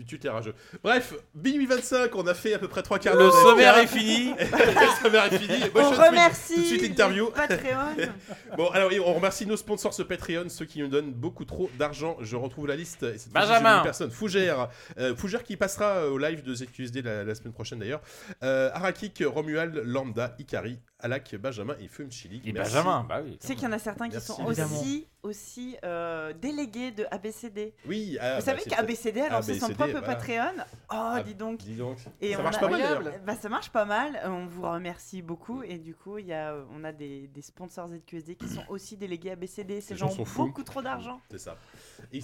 Tu 0.00 0.06
tues 0.06 0.18
tes 0.18 0.30
rageux. 0.30 0.54
Bref, 0.82 1.12
minuit 1.34 1.66
25, 1.66 2.14
on 2.14 2.26
a 2.26 2.32
fait 2.32 2.54
à 2.54 2.58
peu 2.58 2.68
près 2.68 2.82
3 2.82 2.98
quarts 2.98 3.14
Le 3.16 3.20
d'heure. 3.20 3.32
sommaire 3.42 3.76
est 3.78 3.86
fini. 3.86 4.30
le 4.40 5.02
sommaire 5.02 5.30
est 5.30 5.38
fini. 5.38 5.58
Moi, 5.74 5.88
On 5.90 5.92
je 5.94 6.00
remercie 6.00 6.54
tout 6.54 6.60
de 6.60 6.64
suite 6.66 6.82
l'interview. 6.82 7.26
Patreon. 7.30 7.96
Bon, 8.56 8.68
alors 8.70 8.88
oui, 8.90 8.98
on 8.98 9.12
remercie 9.12 9.44
nos 9.46 9.56
sponsors 9.58 9.92
sur 9.92 10.06
Patreon, 10.08 10.48
ceux 10.48 10.64
qui 10.64 10.80
nous 10.80 10.88
donnent 10.88 11.12
beaucoup 11.12 11.44
trop 11.44 11.70
d'argent. 11.78 12.16
Je 12.22 12.36
retrouve 12.36 12.66
la 12.66 12.76
liste. 12.76 13.02
et 13.02 13.18
cette 13.18 13.30
fois-ci, 13.32 13.48
Benjamin. 13.48 13.76
une 13.78 13.82
personne. 13.84 14.10
Fougère. 14.10 14.68
Euh, 14.98 15.14
Fougère 15.14 15.42
qui 15.44 15.56
passera 15.56 16.06
au 16.08 16.16
live 16.16 16.42
de 16.42 16.54
ZQSD 16.54 17.02
la, 17.02 17.22
la 17.24 17.34
semaine 17.34 17.52
prochaine 17.52 17.78
d'ailleurs. 17.80 18.00
Euh, 18.42 18.70
Arakik, 18.72 19.22
Romuald, 19.26 19.82
Lambda, 19.84 20.34
Ikari, 20.38 20.78
Alak, 21.02 21.34
Benjamin 21.36 21.74
et 21.80 21.88
Fum 21.88 22.10
Chili. 22.10 22.40
Et 22.44 22.52
Merci. 22.52 22.72
Benjamin, 22.74 23.04
bah 23.08 23.20
oui. 23.24 23.38
Tu 23.40 23.46
sais 23.46 23.54
qu'il 23.54 23.64
y 23.64 23.66
en 23.66 23.72
a 23.72 23.78
certains 23.78 24.08
qui 24.08 24.14
Merci, 24.14 24.26
sont 24.32 24.46
évidemment. 24.46 24.78
aussi, 24.80 25.06
aussi 25.22 25.76
euh, 25.84 26.32
délégués 26.32 26.90
de 26.92 27.06
ABCD. 27.10 27.74
Oui, 27.86 28.16
ah, 28.20 28.30
Vous 28.32 28.36
bah, 28.36 28.40
savez 28.52 28.62
qu'ABCD 28.68 29.20
a 29.20 29.28
lancé 29.30 29.58
son 29.58 29.66
ABCD, 29.66 29.74
propre 29.76 29.90
voilà. 30.04 30.06
Patreon 30.16 30.52
Oh, 30.58 30.64
Ah, 30.90 31.22
dis 31.24 31.34
donc 31.34 31.58
Dis 31.58 31.76
donc. 31.76 31.98
Et 32.20 32.32
ça 32.32 32.40
on 32.40 32.42
marche 32.42 32.56
a- 32.56 32.60
pas 32.60 32.68
mal. 32.70 33.20
Bah, 33.26 33.34
ça 33.34 33.48
marche 33.48 33.70
pas 33.70 33.84
mal, 33.84 34.16
euh, 34.24 34.28
on 34.28 34.46
vous 34.46 34.62
remercie 34.62 35.22
beaucoup 35.22 35.62
et 35.62 35.78
du 35.78 35.94
coup 35.94 36.18
il 36.18 36.26
y 36.26 36.32
a, 36.32 36.54
on 36.74 36.84
a 36.84 36.92
des, 36.92 37.28
des 37.28 37.42
sponsors 37.42 37.88
ZQSD 37.88 38.34
qui 38.36 38.48
sont 38.48 38.62
aussi 38.68 38.96
délégués 38.96 39.30
à 39.32 39.36
BCD, 39.36 39.80
ces 39.80 39.94
Les 39.94 39.98
gens 40.00 40.06
gens 40.08 40.12
ont 40.12 40.16
sont 40.16 40.24
fous. 40.24 40.46
beaucoup 40.46 40.62
trop 40.64 40.82
d'argent. 40.82 41.20
C'est 41.30 41.38
ça. 41.38 41.56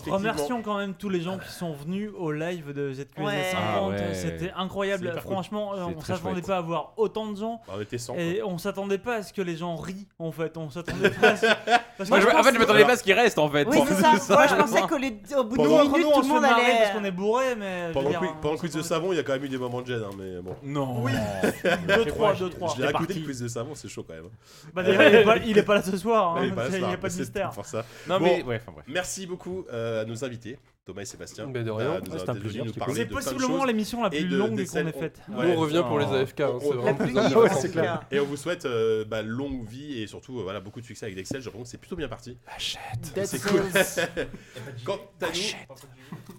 Remercions 0.07 0.63
quand 0.63 0.79
même 0.79 0.95
tous 0.95 1.09
les 1.09 1.21
gens 1.21 1.39
qui 1.39 1.49
sont 1.51 1.73
venus 1.73 2.11
au 2.17 2.33
live 2.33 2.73
de 2.73 2.93
ZQSD 2.93 3.23
Ouais. 3.23 3.51
50. 3.53 3.59
Ah 3.65 3.89
ouais. 3.89 4.15
C'était 4.15 4.51
incroyable. 4.53 5.13
Franchement, 5.21 5.75
euh, 5.75 5.85
on 5.85 5.95
très 5.95 6.15
s'attendait 6.15 6.43
pas 6.43 6.59
à 6.59 6.61
voir 6.61 6.93
autant 6.97 7.31
de 7.31 7.37
gens. 7.37 7.61
Bah, 7.67 7.75
on 7.77 7.81
était 7.81 7.99
100. 7.99 8.15
Et 8.17 8.43
on 8.43 8.59
s'attendait 8.67 8.99
pas 8.99 9.15
à 9.17 9.23
ce 9.23 9.33
que 9.33 9.43
les 9.43 9.57
gens 9.57 9.77
rient 9.77 10.07
en 10.19 10.31
fait. 10.33 10.57
On 10.57 10.69
s'attendait 10.71 11.11
pas 11.11 11.29
à 11.31 11.37
ce... 11.37 11.47
Parce 11.97 12.11
Moi, 12.11 12.19
que 12.19 12.25
je- 12.27 12.31
je 12.31 12.37
en 12.37 12.43
fait, 12.43 12.53
je 12.55 12.59
m'attendais 12.59 12.85
pas 12.85 12.93
à 12.93 12.97
ce 12.97 13.03
qu'il 13.03 13.13
reste 13.15 13.39
en 13.39 13.49
fait. 13.49 13.67
Oui, 13.67 13.79
c'est 13.89 13.95
ça. 13.95 14.35
Moi 14.35 14.47
je 14.47 14.55
pensais 14.55 14.81
qu'au 14.83 14.99
de- 14.99 15.37
au 15.41 15.45
bout 15.45 15.57
Pendant- 15.57 15.83
d'une 15.83 15.91
Nous, 15.93 15.97
minute 15.99 16.07
on 16.13 16.17
tout 16.17 16.23
se 16.23 16.29
le 16.29 16.35
monde 16.35 16.43
marrer 16.43 16.63
allait. 16.63 16.79
parce 16.83 16.91
qu'on 16.99 17.05
est 17.05 17.11
bourré, 17.11 17.45
mais. 17.57 17.83
je 17.83 17.87
veux 17.89 17.93
Pendant, 17.95 18.11
dire, 18.11 18.21
le 18.21 18.27
quiz- 18.29 18.37
pendant 18.43 18.53
le 18.53 18.59
on 18.59 18.61
quiz 18.61 18.75
de 18.75 18.83
savon, 18.83 19.13
il 19.13 19.17
y 19.17 19.19
a 19.19 19.23
quand 19.23 19.33
même 19.33 19.45
eu 19.45 19.49
des 19.49 19.59
moments 19.59 19.81
de 19.83 19.87
gêne, 19.87 20.03
hein, 20.05 20.15
mais 20.19 20.41
bon. 20.43 20.57
Non. 20.63 21.03
Oui. 21.03 21.13
2-3, 21.89 22.37
2-3. 22.37 22.77
Je 22.77 22.81
l'ai 22.83 22.87
raconté 22.89 23.15
le 23.15 23.25
quiz 23.27 23.41
de 23.41 23.49
savon, 23.49 23.75
c'est 23.75 23.89
chaud 23.89 24.05
quand 24.07 24.15
même. 24.15 24.25
Bah, 24.75 24.83
d'ailleurs, 24.83 25.03
il, 25.09 25.15
est 25.15 25.25
pas- 25.25 25.37
il 25.39 25.59
est 25.59 25.63
pas 25.63 25.75
là 25.77 25.83
ce 25.83 25.97
soir. 25.97 26.37
hein. 26.37 26.41
Il 26.43 26.47
n'y 26.47 26.53
a 26.85 26.97
pas 26.97 27.09
de 27.09 27.13
c'est 27.13 27.21
mystère. 27.21 27.51
Pour 27.51 27.65
ça. 27.65 27.85
Non, 28.09 28.19
Bon. 28.19 28.25
mais 28.25 28.43
ouais, 28.43 28.61
enfin 28.63 28.73
bref. 28.73 28.85
Merci 28.89 29.27
beaucoup 29.27 29.65
euh, 29.73 30.03
à 30.03 30.05
nos 30.05 30.25
invités, 30.25 30.59
Thomas 30.87 31.03
et 31.03 31.05
Sébastien. 31.05 31.47
Mais 31.53 31.65
de 31.65 31.71
rien. 31.73 31.95
Euh, 31.95 32.01
Ouais, 32.01 32.01
c'était 32.19 32.79
parler 32.79 32.95
C'est 32.95 33.07
possiblement 33.07 33.65
l'émission 33.65 34.05
la 34.05 34.11
plus 34.11 34.25
de- 34.25 34.37
longue 34.37 34.65
qu'on 34.65 34.87
ait 34.87 34.93
faite. 34.93 35.21
on- 35.29 35.33
Nous, 35.33 35.39
Ouais, 35.39 35.55
on 35.57 35.61
revient 35.61 35.83
pour 35.87 35.99
les 35.99 36.07
AFK. 36.07 36.41
hein, 36.43 36.51
on- 36.63 36.79
on- 36.79 36.95
plus 36.95 37.13
clair. 37.73 38.03
Et 38.13 38.21
on 38.21 38.25
vous 38.25 38.37
souhaite 38.37 38.67
euh, 38.67 39.05
bah, 39.05 39.23
longue 39.23 39.67
vie 39.69 40.01
et 40.01 40.07
surtout 40.07 40.39
euh, 40.39 40.43
voilà, 40.45 40.61
beaucoup 40.61 40.81
de 40.81 40.87
succès 40.87 41.07
avec 41.07 41.17
Dexel. 41.17 41.41
J'ai 41.41 41.47
l'impression 41.47 41.65
que 41.65 41.69
c'est 41.69 41.79
plutôt 41.79 41.97
bien 41.97 42.07
parti. 42.09 42.39
Dead 43.17 43.27
C'est 43.27 43.43
cool. 43.43 43.63
Quant 44.85 45.01
à 45.23 45.27
nous, 45.27 46.37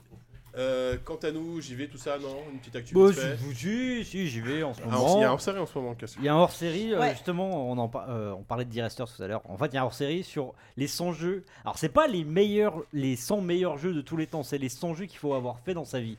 euh, 0.57 0.97
quant 1.03 1.15
à 1.17 1.31
nous, 1.31 1.61
j'y 1.61 1.75
vais 1.75 1.87
tout 1.87 1.97
ça, 1.97 2.17
non 2.19 2.35
Une 2.51 2.59
petite 2.59 2.75
actu 2.75 2.93
Bon, 2.93 3.07
vite 3.07 3.19
fait. 3.19 3.37
si, 3.37 3.55
si, 3.55 4.05
si, 4.05 4.27
j'y 4.27 4.41
vais 4.41 4.63
en 4.63 4.73
ce 4.73 4.81
Ah, 4.83 4.87
moment. 4.89 5.17
Il 5.17 5.21
y 5.21 5.23
a 5.23 5.31
un 5.31 5.37
série 5.37 5.59
en 5.59 5.65
ce 5.65 5.77
moment, 5.77 5.93
qu'est-ce 5.95 6.15
que- 6.15 6.21
Il 6.21 6.25
y 6.25 6.29
a 6.29 6.33
un 6.33 6.37
hors-série, 6.37 6.93
euh, 6.93 6.99
Ouais. 6.99 7.11
justement, 7.11 7.69
on, 7.71 7.77
en 7.77 7.87
par- 7.87 8.09
euh, 8.09 8.31
on 8.31 8.43
parlait 8.43 8.65
de 8.65 8.71
D-Rester 8.71 9.03
tout 9.15 9.21
à 9.23 9.27
l'heure. 9.27 9.41
En 9.49 9.57
fait, 9.57 9.67
il 9.67 9.73
y 9.75 9.77
a 9.77 9.81
un 9.81 9.85
hors-série 9.85 10.23
sur 10.23 10.53
les 10.77 10.87
100 10.87 11.11
jeux. 11.13 11.45
Alors, 11.63 11.77
c'est 11.77 11.89
pas 11.89 12.07
les 12.07 12.23
meilleurs, 12.23 12.83
les 12.93 13.15
100 13.15 13.41
meilleurs 13.41 13.77
jeux 13.77 13.93
de 13.93 14.01
tous 14.01 14.17
les 14.17 14.27
temps, 14.27 14.43
c'est 14.43 14.57
les 14.57 14.69
100 14.69 14.93
jeux 14.95 15.05
qu'il 15.05 15.19
faut 15.19 15.33
avoir 15.33 15.59
fait 15.59 15.73
dans 15.73 15.85
sa 15.85 15.99
vie. 15.99 16.17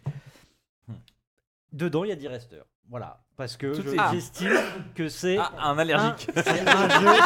Dedans, 1.73 2.05
il 2.05 2.09
y 2.09 2.13
a 2.13 2.17
D-Rester. 2.17 2.61
Voilà. 2.89 3.21
Parce 3.37 3.57
que 3.57 3.73
Tout 3.73 3.83
je- 3.83 3.91
est- 3.95 3.99
Ah. 3.99 4.11
j'estime 4.13 4.51
que 4.97 5.09
c'est 5.09 5.37
Ah, 5.39 5.53
un 5.71 5.79
allergique. 5.79 6.29
un, 6.35 6.43
c'est 6.43 6.69
un 6.69 6.89
jeu, 7.01 7.21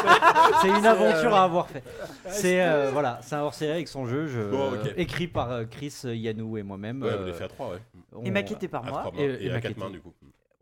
c'est 0.60 0.68
une 0.68 0.84
aventure 0.86 1.34
à 1.34 1.44
avoir 1.44 1.68
fait. 1.68 1.82
C'est 2.28 2.62
euh, 2.62 2.90
voilà, 2.92 3.18
c'est 3.22 3.34
un 3.34 3.40
hors-série 3.40 3.72
avec 3.72 3.88
son 3.88 4.04
jeu, 4.04 4.26
je- 4.26 4.50
Bon, 4.50 4.72
ok. 4.74 4.92
écrit 4.98 5.26
par 5.26 5.50
euh, 5.50 5.64
Chris 5.64 5.94
Yanou 6.04 6.58
et 6.58 6.62
moi-même. 6.62 7.00
Ouais, 7.02 7.08
euh, 7.08 7.16
vous 7.16 7.24
l'avez 7.26 7.32
fait 7.32 7.44
à 7.44 7.48
3, 7.48 7.70
ouais. 7.70 7.78
on- 8.14 8.24
Et 8.24 8.30
maquetté 8.30 8.68
par 8.68 8.86
À 8.86 8.90
moi. 8.90 8.98
3 9.00 9.12
mains 9.12 9.18
Et- 9.20 9.24
et, 9.24 9.46
et 9.46 9.50
à 9.50 9.54
4 9.54 9.62
maquetté. 9.70 9.80
mains 9.80 9.90
du 9.90 10.00
coup. 10.02 10.12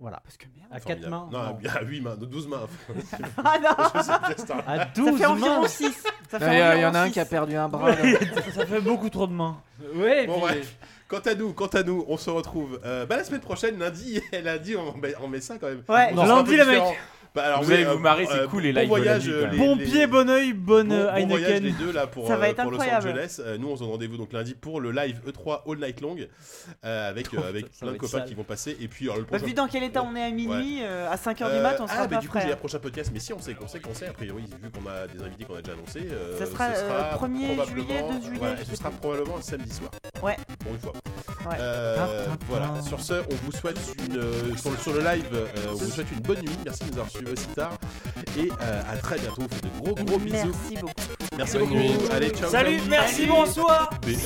Voilà. 0.01 0.21
Parce 0.25 0.37
que 0.39 0.47
merde. 0.57 0.69
À 0.73 0.81
4 0.81 1.03
Formidable. 1.03 1.11
mains. 1.11 1.29
Non, 1.31 1.59
non. 1.63 1.71
à 1.79 1.83
8 1.83 2.01
mains, 2.01 2.17
12 2.17 2.49
mains. 2.49 2.67
Ah 3.45 3.59
non 3.63 3.71
Je 3.95 4.01
sais 4.03 4.09
pas, 4.13 4.31
c'est 4.37 4.51
un- 4.51 4.59
À 4.67 4.79
Ça 4.79 4.85
12 4.97 5.19
fait 5.19 5.27
environ 5.27 5.61
mains. 5.61 5.69
6. 5.69 6.05
Ça 6.31 6.39
fait 6.39 6.47
Il 6.47 6.75
y, 6.75 6.79
il 6.79 6.83
y 6.83 6.87
en 6.87 6.95
a 6.95 7.01
un 7.01 7.11
qui 7.11 7.21
a 7.21 7.25
perdu 7.27 7.55
un 7.57 7.69
bras. 7.69 7.93
Ça 8.55 8.67
fait 8.67 8.81
beaucoup 8.81 9.11
trop 9.11 9.27
de 9.27 9.33
mains. 9.33 9.61
Ouais, 9.95 10.27
Bon, 10.27 10.33
puis- 10.35 10.41
bref. 10.43 10.77
Quant 11.09 11.19
à 11.19 11.35
nous, 11.35 11.53
quant 11.53 11.67
à 11.67 11.83
nous, 11.83 12.05
on 12.09 12.17
se 12.17 12.31
retrouve 12.31 12.79
euh, 12.85 13.05
bah, 13.05 13.17
la 13.17 13.25
semaine 13.25 13.41
prochaine, 13.41 13.77
lundi. 13.79 14.21
lundi, 14.45 14.77
on 14.77 14.97
met, 14.97 15.13
on 15.21 15.27
met 15.29 15.41
ça 15.41 15.59
quand 15.59 15.67
même. 15.67 15.83
Ouais. 15.89 16.11
On 16.17 16.25
Lundi, 16.25 16.57
les 16.57 16.65
mecs. 16.65 16.83
Bah, 17.35 17.45
alors, 17.45 17.63
Vous 17.63 17.69
oui, 17.69 17.75
allez 17.75 17.85
vous 17.85 17.93
euh, 17.93 17.99
marrer, 17.99 18.27
c'est 18.27 18.39
euh, 18.41 18.49
cool, 18.49 18.63
les 18.63 18.73
bon 18.73 18.81
lives 18.81 18.89
voyage, 18.89 19.29
les- 19.29 19.57
Bon 19.57 19.77
les- 19.77 19.85
pied, 19.85 20.07
bon 20.09 20.29
oeil, 20.29 20.53
bonne 20.53 20.89
Bon, 20.89 20.97
bon 21.21 21.27
voyage 21.29 21.61
les 21.63 21.69
Heineken. 21.69 21.77
deux 21.87 21.93
là 21.93 22.07
pour, 22.09 22.27
Ça 22.27 22.37
va 22.37 22.47
euh, 22.47 22.49
être 22.51 22.63
pour 22.63 22.71
Los. 22.73 22.81
Angeles. 22.83 23.41
Nous 23.59 23.69
on 23.69 23.77
se 23.77 23.81
donne 23.83 23.91
rendez-vous 23.91 24.17
donc 24.17 24.33
lundi 24.33 24.55
pour 24.55 24.81
le 24.81 24.91
live 24.91 25.21
E3 25.27 25.61
All 25.71 25.79
Night 25.79 26.01
Long 26.01 26.17
avec, 26.83 27.35
euh, 27.35 27.49
avec 27.49 27.71
plein 27.79 27.93
de 27.93 27.97
copains 27.99 28.19
sale. 28.19 28.25
qui 28.27 28.35
vont 28.35 28.43
passer. 28.45 28.77
Et 28.81 28.89
puis 28.89 29.05
alors, 29.07 29.19
le 29.19 29.23
Bah, 29.23 29.29
prochain. 29.31 29.47
vu 29.47 29.55
dans 29.55 29.69
quel 29.69 29.83
état 29.85 30.03
on 30.03 30.17
est 30.17 30.23
à 30.25 30.31
minuit, 30.31 30.83
à 30.83 31.17
5h 31.17 31.55
du 31.55 31.61
mat, 31.63 31.77
on 31.81 31.87
sera 31.87 31.99
ah, 32.01 32.07
bah, 32.07 32.17
pas 32.17 32.23
du 32.23 32.29
coup, 32.29 32.39
j'ai 32.39 32.45
frais. 32.47 32.53
un 32.53 32.57
prochain 32.57 32.79
podcast, 32.79 33.11
mais 33.13 33.21
si 33.21 33.33
on 33.33 33.41
sait 33.41 33.55
qu'on 33.55 33.69
sait 33.69 33.81
qu'on 33.81 33.95
sait, 33.95 34.09
a 34.09 34.13
priori, 34.13 34.43
vu 34.63 34.71
qu'on 34.71 34.89
a 34.91 35.07
des 35.07 35.23
invités 35.23 35.45
qu'on 35.45 35.55
a 35.55 35.63
déjà 35.63 35.75
annoncés, 35.77 36.09
Ça 36.39 36.47
sera, 36.47 36.65
euh, 36.65 37.13
1er 37.15 37.55
probablement- 37.55 37.65
juillet, 37.67 38.05
2 38.21 38.27
juillet, 38.27 38.57
ce 38.69 38.77
sera 38.77 38.91
probablement 38.91 39.37
un 39.39 39.43
samedi 39.43 39.73
soir. 39.73 39.91
Ouais. 40.23 40.37
Pour 40.59 40.73
une 40.73 40.79
fois. 40.81 40.93
Ouais. 41.49 41.57
Euh, 41.59 42.27
voilà, 42.49 42.75
sur 42.87 43.01
ce, 43.01 43.15
on 43.15 43.35
vous 43.45 43.53
souhaite 43.53 43.79
une. 44.07 44.19
euh, 44.19 44.57
sur, 44.57 44.71
le, 44.71 44.77
sur 44.77 44.93
le 44.93 45.01
live, 45.01 45.25
euh, 45.33 45.47
on 45.71 45.75
vous 45.77 45.91
souhaite 45.91 46.11
une 46.13 46.21
bonne 46.21 46.41
nuit. 46.41 46.51
Merci 46.65 46.85
de 46.85 46.89
nous 46.91 46.99
avoir 46.99 47.11
suivis 47.21 47.33
aussi 47.33 47.47
tard. 47.55 47.79
Et 48.39 48.51
euh, 48.63 48.83
à 48.91 48.97
très 48.97 49.19
bientôt. 49.19 49.43
On 49.43 49.43
vous 49.43 49.49
fait 49.49 49.63
de 49.63 49.81
gros 49.81 49.95
gros 50.05 50.19
bisous. 50.19 50.37
Merci 50.37 50.77
beaucoup. 50.81 50.93
Merci 51.37 51.59
beaucoup. 51.59 51.75
nuit. 51.75 51.93
Allez, 52.13 52.31
ciao. 52.31 52.51
Salut, 52.51 52.79
ciao. 52.79 52.89
merci, 52.89 53.27
bonsoir. 53.27 53.91
BN. 54.03 54.17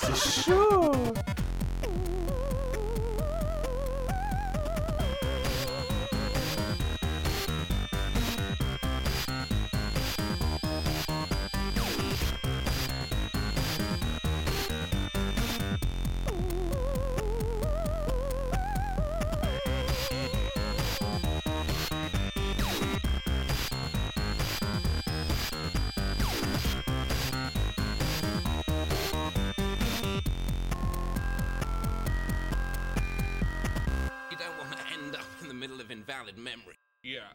C'est 0.00 0.42
chaud. 0.44 0.92
Memory. 36.36 36.78
Yeah. 37.02 37.32